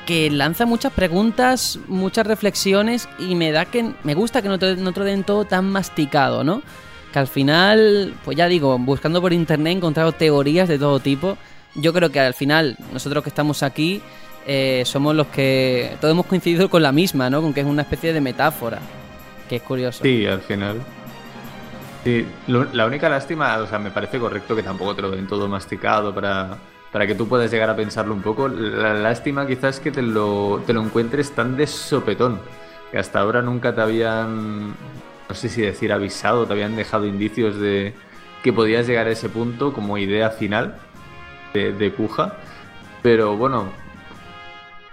que 0.05 0.29
lanza 0.29 0.65
muchas 0.65 0.91
preguntas, 0.91 1.79
muchas 1.87 2.25
reflexiones 2.25 3.07
y 3.19 3.35
me 3.35 3.51
da 3.51 3.65
que 3.65 3.93
me 4.03 4.15
gusta 4.15 4.41
que 4.41 4.47
no 4.49 4.59
te, 4.59 4.75
no 4.75 4.91
te 4.91 5.03
den 5.03 5.23
todo 5.23 5.45
tan 5.45 5.69
masticado, 5.69 6.43
¿no? 6.43 6.61
que 7.11 7.19
al 7.19 7.27
final, 7.27 8.13
pues 8.23 8.37
ya 8.37 8.47
digo, 8.47 8.77
buscando 8.77 9.21
por 9.21 9.33
internet 9.33 9.73
he 9.73 9.77
encontrado 9.77 10.11
teorías 10.11 10.67
de 10.67 10.77
todo 10.77 10.99
tipo. 10.99 11.37
Yo 11.75 11.93
creo 11.93 12.11
que 12.11 12.19
al 12.19 12.33
final, 12.33 12.77
nosotros 12.93 13.23
que 13.23 13.29
estamos 13.29 13.63
aquí, 13.63 14.01
eh, 14.45 14.83
somos 14.85 15.15
los 15.15 15.27
que 15.27 15.95
todos 15.99 16.11
hemos 16.11 16.25
coincidido 16.25 16.69
con 16.69 16.81
la 16.81 16.91
misma, 16.91 17.29
¿no? 17.29 17.41
Con 17.41 17.53
que 17.53 17.61
es 17.61 17.65
una 17.65 17.83
especie 17.83 18.13
de 18.13 18.21
metáfora, 18.21 18.79
que 19.47 19.57
es 19.57 19.61
curioso. 19.61 20.03
Sí, 20.03 20.25
al 20.25 20.41
final. 20.41 20.77
Sí, 22.03 22.25
la 22.47 22.85
única 22.85 23.09
lástima, 23.09 23.57
o 23.57 23.67
sea, 23.67 23.77
me 23.77 23.91
parece 23.91 24.19
correcto 24.19 24.55
que 24.55 24.63
tampoco 24.63 24.95
te 24.95 25.01
lo 25.01 25.11
den 25.11 25.27
todo 25.27 25.47
masticado 25.47 26.15
para, 26.15 26.57
para 26.91 27.05
que 27.05 27.13
tú 27.13 27.27
puedas 27.27 27.51
llegar 27.51 27.69
a 27.69 27.75
pensarlo 27.75 28.13
un 28.13 28.21
poco. 28.21 28.47
La 28.47 28.93
lástima 28.93 29.45
quizás 29.45 29.75
es 29.75 29.81
que 29.81 29.91
te 29.91 30.01
lo, 30.01 30.61
te 30.65 30.73
lo 30.73 30.81
encuentres 30.81 31.31
tan 31.31 31.57
de 31.57 31.67
sopetón, 31.67 32.39
que 32.91 32.97
hasta 32.97 33.19
ahora 33.19 33.41
nunca 33.41 33.75
te 33.75 33.81
habían, 33.81 34.69
no 34.69 35.35
sé 35.35 35.49
si 35.49 35.61
decir 35.61 35.91
avisado, 35.91 36.45
te 36.45 36.53
habían 36.53 36.75
dejado 36.75 37.05
indicios 37.05 37.59
de 37.59 37.93
que 38.43 38.53
podías 38.53 38.87
llegar 38.87 39.07
a 39.07 39.11
ese 39.11 39.27
punto 39.27 39.73
como 39.73 39.97
idea 39.97 40.29
final 40.29 40.77
de, 41.53 41.73
de 41.73 41.91
Kuja. 41.91 42.35
Pero 43.01 43.35
bueno, 43.35 43.71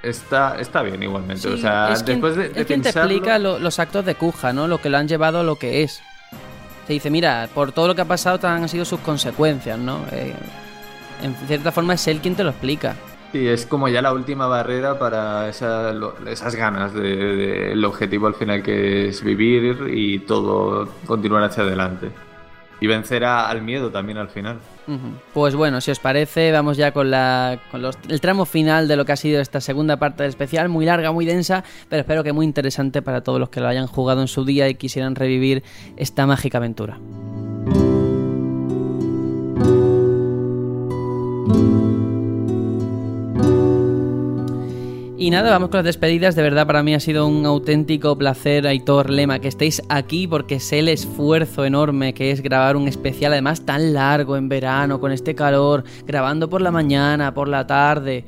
está, 0.03 0.58
está 0.58 0.83
bien 0.83 1.03
igualmente. 1.03 1.49
o 1.49 1.56
sea, 1.56 1.89
después 1.89 2.35
de, 2.35 2.53
es 2.55 2.67
quien 2.67 2.83
te 2.83 2.90
explica 2.90 3.39
los 3.39 3.78
actos 3.78 4.05
de 4.05 4.17
Kuja, 4.17 4.53
¿no? 4.53 4.67
Lo 4.67 4.81
que 4.81 4.89
lo 4.89 4.99
han 4.99 5.06
llevado 5.06 5.40
a 5.40 5.42
lo 5.44 5.56
que 5.56 5.85
es. 5.85 6.03
Se 6.87 6.93
dice, 6.93 7.11
mira, 7.11 7.49
por 7.53 7.73
todo 7.73 7.89
lo 7.89 7.95
que 7.95 8.03
ha 8.03 8.07
pasado 8.07 8.39
tan 8.39 8.63
han 8.63 8.69
sido 8.69 8.85
sus 8.85 9.01
consecuencias, 9.01 9.79
¿no? 9.79 10.01
Eh, 10.13 10.35
en 11.23 11.35
cierta 11.47 11.73
forma 11.73 11.95
es 11.95 12.07
él 12.07 12.21
quien 12.21 12.35
te 12.35 12.45
lo 12.45 12.51
explica. 12.51 12.95
Sí, 13.33 13.49
es 13.49 13.67
como 13.67 13.89
ya 13.89 14.01
la 14.01 14.13
última 14.13 14.47
barrera 14.47 14.99
para 14.99 15.49
esas 15.49 16.55
ganas 16.55 16.95
del 16.95 17.85
objetivo 17.85 18.29
al 18.29 18.35
final 18.35 18.63
que 18.63 19.09
es 19.09 19.23
vivir 19.23 19.89
y 19.93 20.21
todo 20.21 20.89
continuar 21.07 21.43
hacia 21.43 21.65
adelante. 21.65 22.11
Y 22.81 22.87
vencer 22.87 23.25
al 23.25 23.62
miedo 23.62 23.91
también 23.91 24.19
al 24.19 24.28
final. 24.28 24.59
Pues 25.33 25.55
bueno, 25.55 25.81
si 25.81 25.91
os 25.91 25.99
parece, 25.99 26.53
vamos 26.53 26.76
ya 26.76 26.92
con, 26.92 27.10
la, 27.10 27.59
con 27.71 27.83
el 27.85 28.21
tramo 28.21 28.44
final 28.44 28.87
de 28.87 28.97
lo 28.97 29.05
que 29.05 29.12
ha 29.12 29.17
sido 29.17 29.41
esta 29.41 29.60
segunda 29.60 29.97
parte 29.97 30.23
del 30.23 30.31
especial, 30.31 30.69
muy 30.69 30.85
larga, 30.85 31.10
muy 31.10 31.25
densa, 31.25 31.65
pero 31.89 32.01
espero 32.01 32.23
que 32.23 32.33
muy 32.33 32.44
interesante 32.44 33.03
para 33.03 33.23
todos 33.23 33.41
los 33.41 33.49
que 33.49 33.60
lo 33.60 33.69
hayan 33.69 33.87
jugado 33.87 34.21
en 34.21 34.28
su 34.28 34.44
día 34.44 34.69
y 34.69 34.75
quisieran 34.75 35.15
revivir 35.15 35.65
esta 35.97 36.26
mágica 36.26 36.59
aventura. 36.59 36.99
Y 45.19 45.31
nada, 45.31 45.51
vamos 45.51 45.71
con 45.71 45.79
las 45.79 45.87
despedidas. 45.87 46.37
De 46.37 46.43
verdad, 46.43 46.67
para 46.67 46.83
mí 46.83 46.95
ha 46.95 47.01
sido 47.01 47.27
un 47.27 47.47
auténtico 47.47 48.19
placer, 48.19 48.67
Aitor 48.67 49.09
Lema, 49.09 49.39
que 49.39 49.49
estéis 49.49 49.83
aquí 49.89 50.27
porque 50.27 50.61
sé 50.61 50.81
el 50.81 50.89
esfuerzo 50.89 51.65
enorme 51.65 52.13
que 52.13 52.31
es 52.31 52.43
grabar 52.43 52.77
un 52.77 52.87
especial, 52.87 53.33
además 53.33 53.65
tan 53.65 53.95
largo 53.95 54.37
en 54.37 54.51
verano, 54.51 55.01
con 55.01 55.13
este 55.13 55.35
calor, 55.35 55.85
grabando 56.07 56.51
por 56.51 56.61
la 56.61 56.71
mañana, 56.71 57.33
por 57.33 57.49
la 57.49 57.67
tarde. 57.67 58.27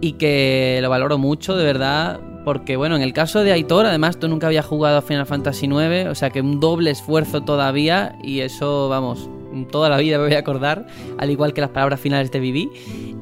Y 0.00 0.12
que 0.12 0.78
lo 0.80 0.88
valoro 0.88 1.18
mucho, 1.18 1.56
de 1.56 1.64
verdad, 1.64 2.20
porque 2.46 2.76
bueno, 2.76 2.96
en 2.96 3.02
el 3.02 3.12
caso 3.12 3.44
de 3.44 3.52
Aitor, 3.52 3.84
además 3.84 4.18
tú 4.18 4.26
nunca 4.26 4.46
habías 4.46 4.64
jugado 4.64 4.96
a 4.96 5.02
Final 5.02 5.26
Fantasy 5.26 5.66
IX, 5.66 6.08
o 6.08 6.14
sea 6.14 6.30
que 6.30 6.40
un 6.40 6.58
doble 6.58 6.90
esfuerzo 6.90 7.42
todavía 7.42 8.16
y 8.22 8.40
eso, 8.40 8.88
vamos, 8.88 9.28
toda 9.70 9.88
la 9.88 9.98
vida 9.98 10.18
me 10.18 10.24
voy 10.24 10.34
a 10.34 10.40
acordar, 10.40 10.86
al 11.18 11.30
igual 11.30 11.52
que 11.52 11.60
las 11.60 11.70
palabras 11.70 12.00
finales 12.00 12.30
de 12.30 12.40
Vivi. 12.40 12.70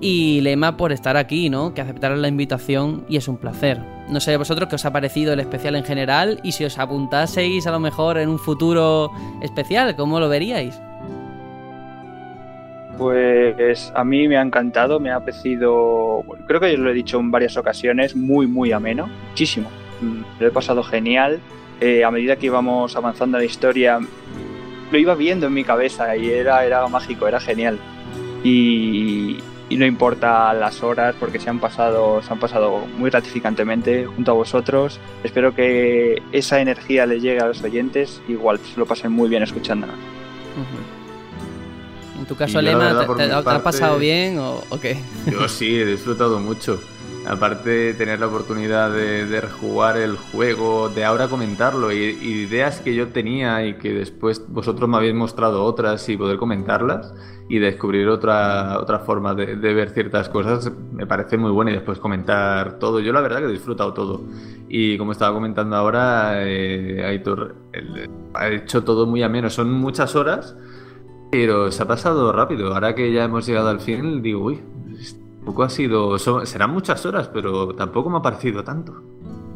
Y 0.01 0.41
Lema 0.41 0.77
por 0.77 0.93
estar 0.93 1.17
aquí, 1.17 1.49
¿no? 1.51 1.75
Que 1.75 1.81
aceptaron 1.81 2.23
la 2.23 2.29
invitación 2.29 3.05
y 3.09 3.17
es 3.17 3.29
un 3.29 3.37
placer. 3.37 3.79
No 4.09 4.21
sé 4.21 4.37
vosotros 4.37 4.69
qué 4.69 4.75
os 4.75 4.85
ha 4.85 4.93
parecido 4.93 5.33
el 5.33 5.41
especial 5.41 5.77
en 5.77 5.85
general 5.85 6.41
y 6.43 6.53
si 6.53 6.65
os 6.65 6.79
apuntaseis 6.79 7.67
a 7.67 7.71
lo 7.71 7.81
mejor 7.81 8.19
en 8.19 8.29
un 8.29 8.39
futuro 8.39 9.11
especial, 9.43 9.95
¿cómo 9.97 10.19
lo 10.19 10.29
veríais? 10.29 10.81
Pues 12.99 13.93
a 13.95 14.05
mí 14.05 14.29
me 14.29 14.37
ha 14.37 14.43
encantado, 14.43 15.01
me 15.01 15.11
ha 15.11 15.21
parecido, 15.21 16.23
creo 16.47 16.61
que 16.61 16.77
lo 16.77 16.91
he 16.91 16.95
dicho 16.95 17.19
en 17.19 17.31
varias 17.31 17.57
ocasiones, 17.57 18.15
muy, 18.15 18.47
muy 18.47 18.73
ameno, 18.73 19.09
muchísimo. 19.31 19.71
Mm, 20.01 20.23
lo 20.41 20.47
he 20.47 20.51
pasado 20.51 20.83
genial. 20.83 21.41
Eh, 21.81 22.05
a 22.05 22.11
medida 22.11 22.37
que 22.37 22.47
íbamos 22.47 22.95
avanzando 22.95 23.39
en 23.39 23.43
la 23.43 23.47
historia, 23.47 23.99
lo 24.93 24.99
iba 24.99 25.15
viendo 25.15 25.47
en 25.47 25.55
mi 25.55 25.65
cabeza 25.65 26.17
y 26.17 26.31
era, 26.31 26.65
era 26.65 26.87
mágico, 26.87 27.27
era 27.27 27.41
genial. 27.41 27.79
Y, 28.45 29.39
no 29.71 29.87
importa 29.87 30.53
las 30.53 30.83
horas 30.83 31.15
porque 31.19 31.41
se 31.41 31.49
han 31.49 31.59
pasado, 31.59 32.21
se 32.23 32.31
han 32.31 32.39
pasado 32.39 32.87
muy 32.99 33.09
gratificantemente 33.09 34.05
junto 34.05 34.33
a 34.33 34.35
vosotros. 34.35 35.01
Espero 35.25 35.55
que 35.55 36.23
esa 36.31 36.61
energía 36.61 37.07
les 37.07 37.23
llegue 37.23 37.41
a 37.41 37.47
los 37.47 37.63
oyentes, 37.63 38.21
igual 38.29 38.59
se 38.59 38.79
lo 38.79 38.85
pasen 38.85 39.13
muy 39.13 39.31
bien 39.31 39.43
escuchándonos. 39.43 39.97
En 42.19 42.27
tu 42.27 42.37
caso, 42.37 42.61
Lema, 42.61 43.07
¿te, 43.17 43.33
ha 43.33 43.63
pasado 43.63 43.99
bien 43.99 44.39
o, 44.39 44.63
o, 44.69 44.79
qué? 44.79 44.99
Yo 45.27 45.49
sí, 45.49 45.81
he 45.81 45.87
disfrutado 45.87 46.39
mucho. 46.39 46.79
Aparte 47.27 47.71
de 47.71 47.95
tener 47.95 48.19
la 48.19 48.27
oportunidad 48.27 48.91
de, 48.91 49.27
de 49.27 49.41
rejugar 49.41 49.97
el 49.97 50.17
juego, 50.17 50.89
de 50.89 51.05
ahora 51.05 51.29
comentarlo 51.29 51.93
y, 51.93 51.97
ideas 51.99 52.81
que 52.81 52.95
yo 52.95 53.09
tenía 53.09 53.65
y 53.65 53.75
que 53.75 53.93
después 53.93 54.45
vosotros 54.49 54.89
me 54.89 54.97
habéis 54.97 55.15
mostrado 55.15 55.65
otras 55.65 56.09
y 56.09 56.17
poder 56.17 56.37
comentarlas 56.39 57.15
y 57.49 57.59
descubrir 57.59 58.09
otra, 58.09 58.79
otra 58.81 58.99
forma 59.01 59.35
de, 59.35 59.55
ver 59.55 59.91
ciertas 59.91 60.29
cosas 60.29 60.73
me 60.93 61.07
parece 61.07 61.37
muy 61.37 61.51
bueno 61.51 61.71
y 61.71 61.75
después 61.75 61.99
comentar 61.99 62.79
todo. 62.79 62.99
Yo 62.99 63.13
la 63.13 63.21
verdad 63.21 63.39
que 63.39 63.45
he 63.45 63.53
disfrutado 63.53 63.93
todo 63.93 64.23
y 64.69 64.99
como 64.99 65.13
estaba 65.13 65.33
comentando 65.33 65.77
ahora, 65.77 66.43
eh, 66.45 67.05
Aitor 67.05 67.55
ha 68.35 68.49
hecho 68.49 68.83
todo 68.83 69.07
muy 69.07 69.23
ameno. 69.23 69.49
Son 69.49 69.71
muchas 69.71 70.17
horas, 70.17 70.57
pero 71.31 71.71
se 71.71 71.83
ha 71.83 71.87
pasado 71.87 72.33
rápido. 72.33 72.75
Ahora 72.75 72.95
que 72.95 73.13
ya 73.13 73.25
hemos 73.25 73.47
llegado 73.47 73.69
al 73.69 73.81
fin, 73.81 74.23
digo, 74.23 74.45
uy, 74.45 74.61
poco 75.45 75.63
ha 75.63 75.69
sido. 75.69 76.19
serán 76.19 76.71
muchas 76.71 77.05
horas, 77.07 77.29
pero 77.33 77.75
tampoco 77.75 78.11
me 78.11 78.19
ha 78.19 78.23
parecido 78.23 78.63
tanto. 78.65 79.03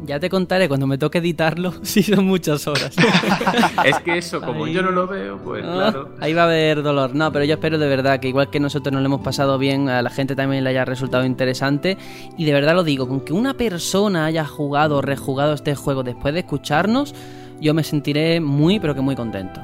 Ya 0.03 0.21
te 0.21 0.29
contaré 0.29 0.69
cuando 0.69 0.87
me 0.87 0.97
toque 0.97 1.17
editarlo 1.17 1.73
si 1.81 2.01
son 2.01 2.25
muchas 2.25 2.65
horas. 2.67 2.95
es 3.85 3.99
que 3.99 4.17
eso, 4.17 4.41
como 4.41 4.67
yo 4.67 4.81
no 4.81 4.91
lo 4.91 5.07
veo, 5.07 5.37
pues 5.37 5.63
claro. 5.63 6.11
Ahí 6.21 6.33
va 6.33 6.43
a 6.43 6.45
haber 6.45 6.81
dolor. 6.81 7.13
No, 7.13 7.31
pero 7.31 7.43
yo 7.43 7.55
espero 7.55 7.77
de 7.77 7.87
verdad 7.87 8.19
que 8.19 8.29
igual 8.29 8.49
que 8.49 8.59
nosotros 8.59 8.93
nos 8.93 9.01
lo 9.01 9.07
hemos 9.07 9.21
pasado 9.21 9.57
bien, 9.57 9.89
a 9.89 10.01
la 10.01 10.09
gente 10.09 10.35
también 10.35 10.63
le 10.63 10.69
haya 10.69 10.85
resultado 10.85 11.25
interesante. 11.25 11.97
Y 12.37 12.45
de 12.45 12.53
verdad 12.53 12.75
lo 12.75 12.83
digo, 12.83 13.07
con 13.07 13.21
que 13.21 13.33
una 13.33 13.55
persona 13.55 14.25
haya 14.25 14.45
jugado 14.45 14.97
o 14.97 15.01
rejugado 15.01 15.53
este 15.53 15.75
juego 15.75 16.03
después 16.03 16.33
de 16.33 16.41
escucharnos, 16.41 17.13
yo 17.59 17.73
me 17.73 17.83
sentiré 17.83 18.39
muy, 18.39 18.79
pero 18.79 18.95
que 18.95 19.01
muy 19.01 19.15
contento. 19.15 19.61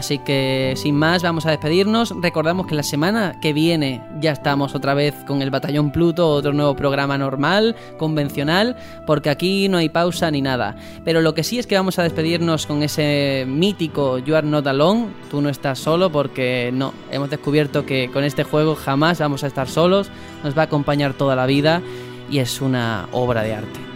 Así 0.00 0.18
que 0.18 0.72
sin 0.76 0.96
más 0.96 1.22
vamos 1.22 1.44
a 1.44 1.50
despedirnos. 1.50 2.14
Recordamos 2.22 2.66
que 2.66 2.74
la 2.74 2.82
semana 2.82 3.38
que 3.38 3.52
viene 3.52 4.02
ya 4.18 4.32
estamos 4.32 4.74
otra 4.74 4.94
vez 4.94 5.14
con 5.26 5.42
el 5.42 5.50
Batallón 5.50 5.92
Pluto, 5.92 6.26
otro 6.26 6.54
nuevo 6.54 6.74
programa 6.74 7.18
normal, 7.18 7.76
convencional, 7.98 8.76
porque 9.06 9.28
aquí 9.28 9.68
no 9.68 9.76
hay 9.76 9.90
pausa 9.90 10.30
ni 10.30 10.40
nada. 10.40 10.74
Pero 11.04 11.20
lo 11.20 11.34
que 11.34 11.44
sí 11.44 11.58
es 11.58 11.66
que 11.66 11.74
vamos 11.74 11.98
a 11.98 12.02
despedirnos 12.02 12.64
con 12.64 12.82
ese 12.82 13.44
mítico 13.46 14.16
You 14.16 14.36
Are 14.36 14.46
Not 14.46 14.66
Alone, 14.68 15.08
tú 15.30 15.42
no 15.42 15.50
estás 15.50 15.78
solo 15.78 16.10
porque 16.10 16.70
no, 16.72 16.94
hemos 17.10 17.28
descubierto 17.28 17.84
que 17.84 18.10
con 18.10 18.24
este 18.24 18.42
juego 18.42 18.76
jamás 18.76 19.18
vamos 19.18 19.44
a 19.44 19.48
estar 19.48 19.68
solos, 19.68 20.10
nos 20.42 20.56
va 20.56 20.62
a 20.62 20.64
acompañar 20.64 21.12
toda 21.12 21.36
la 21.36 21.44
vida 21.44 21.82
y 22.30 22.38
es 22.38 22.62
una 22.62 23.06
obra 23.12 23.42
de 23.42 23.54
arte. 23.54 23.89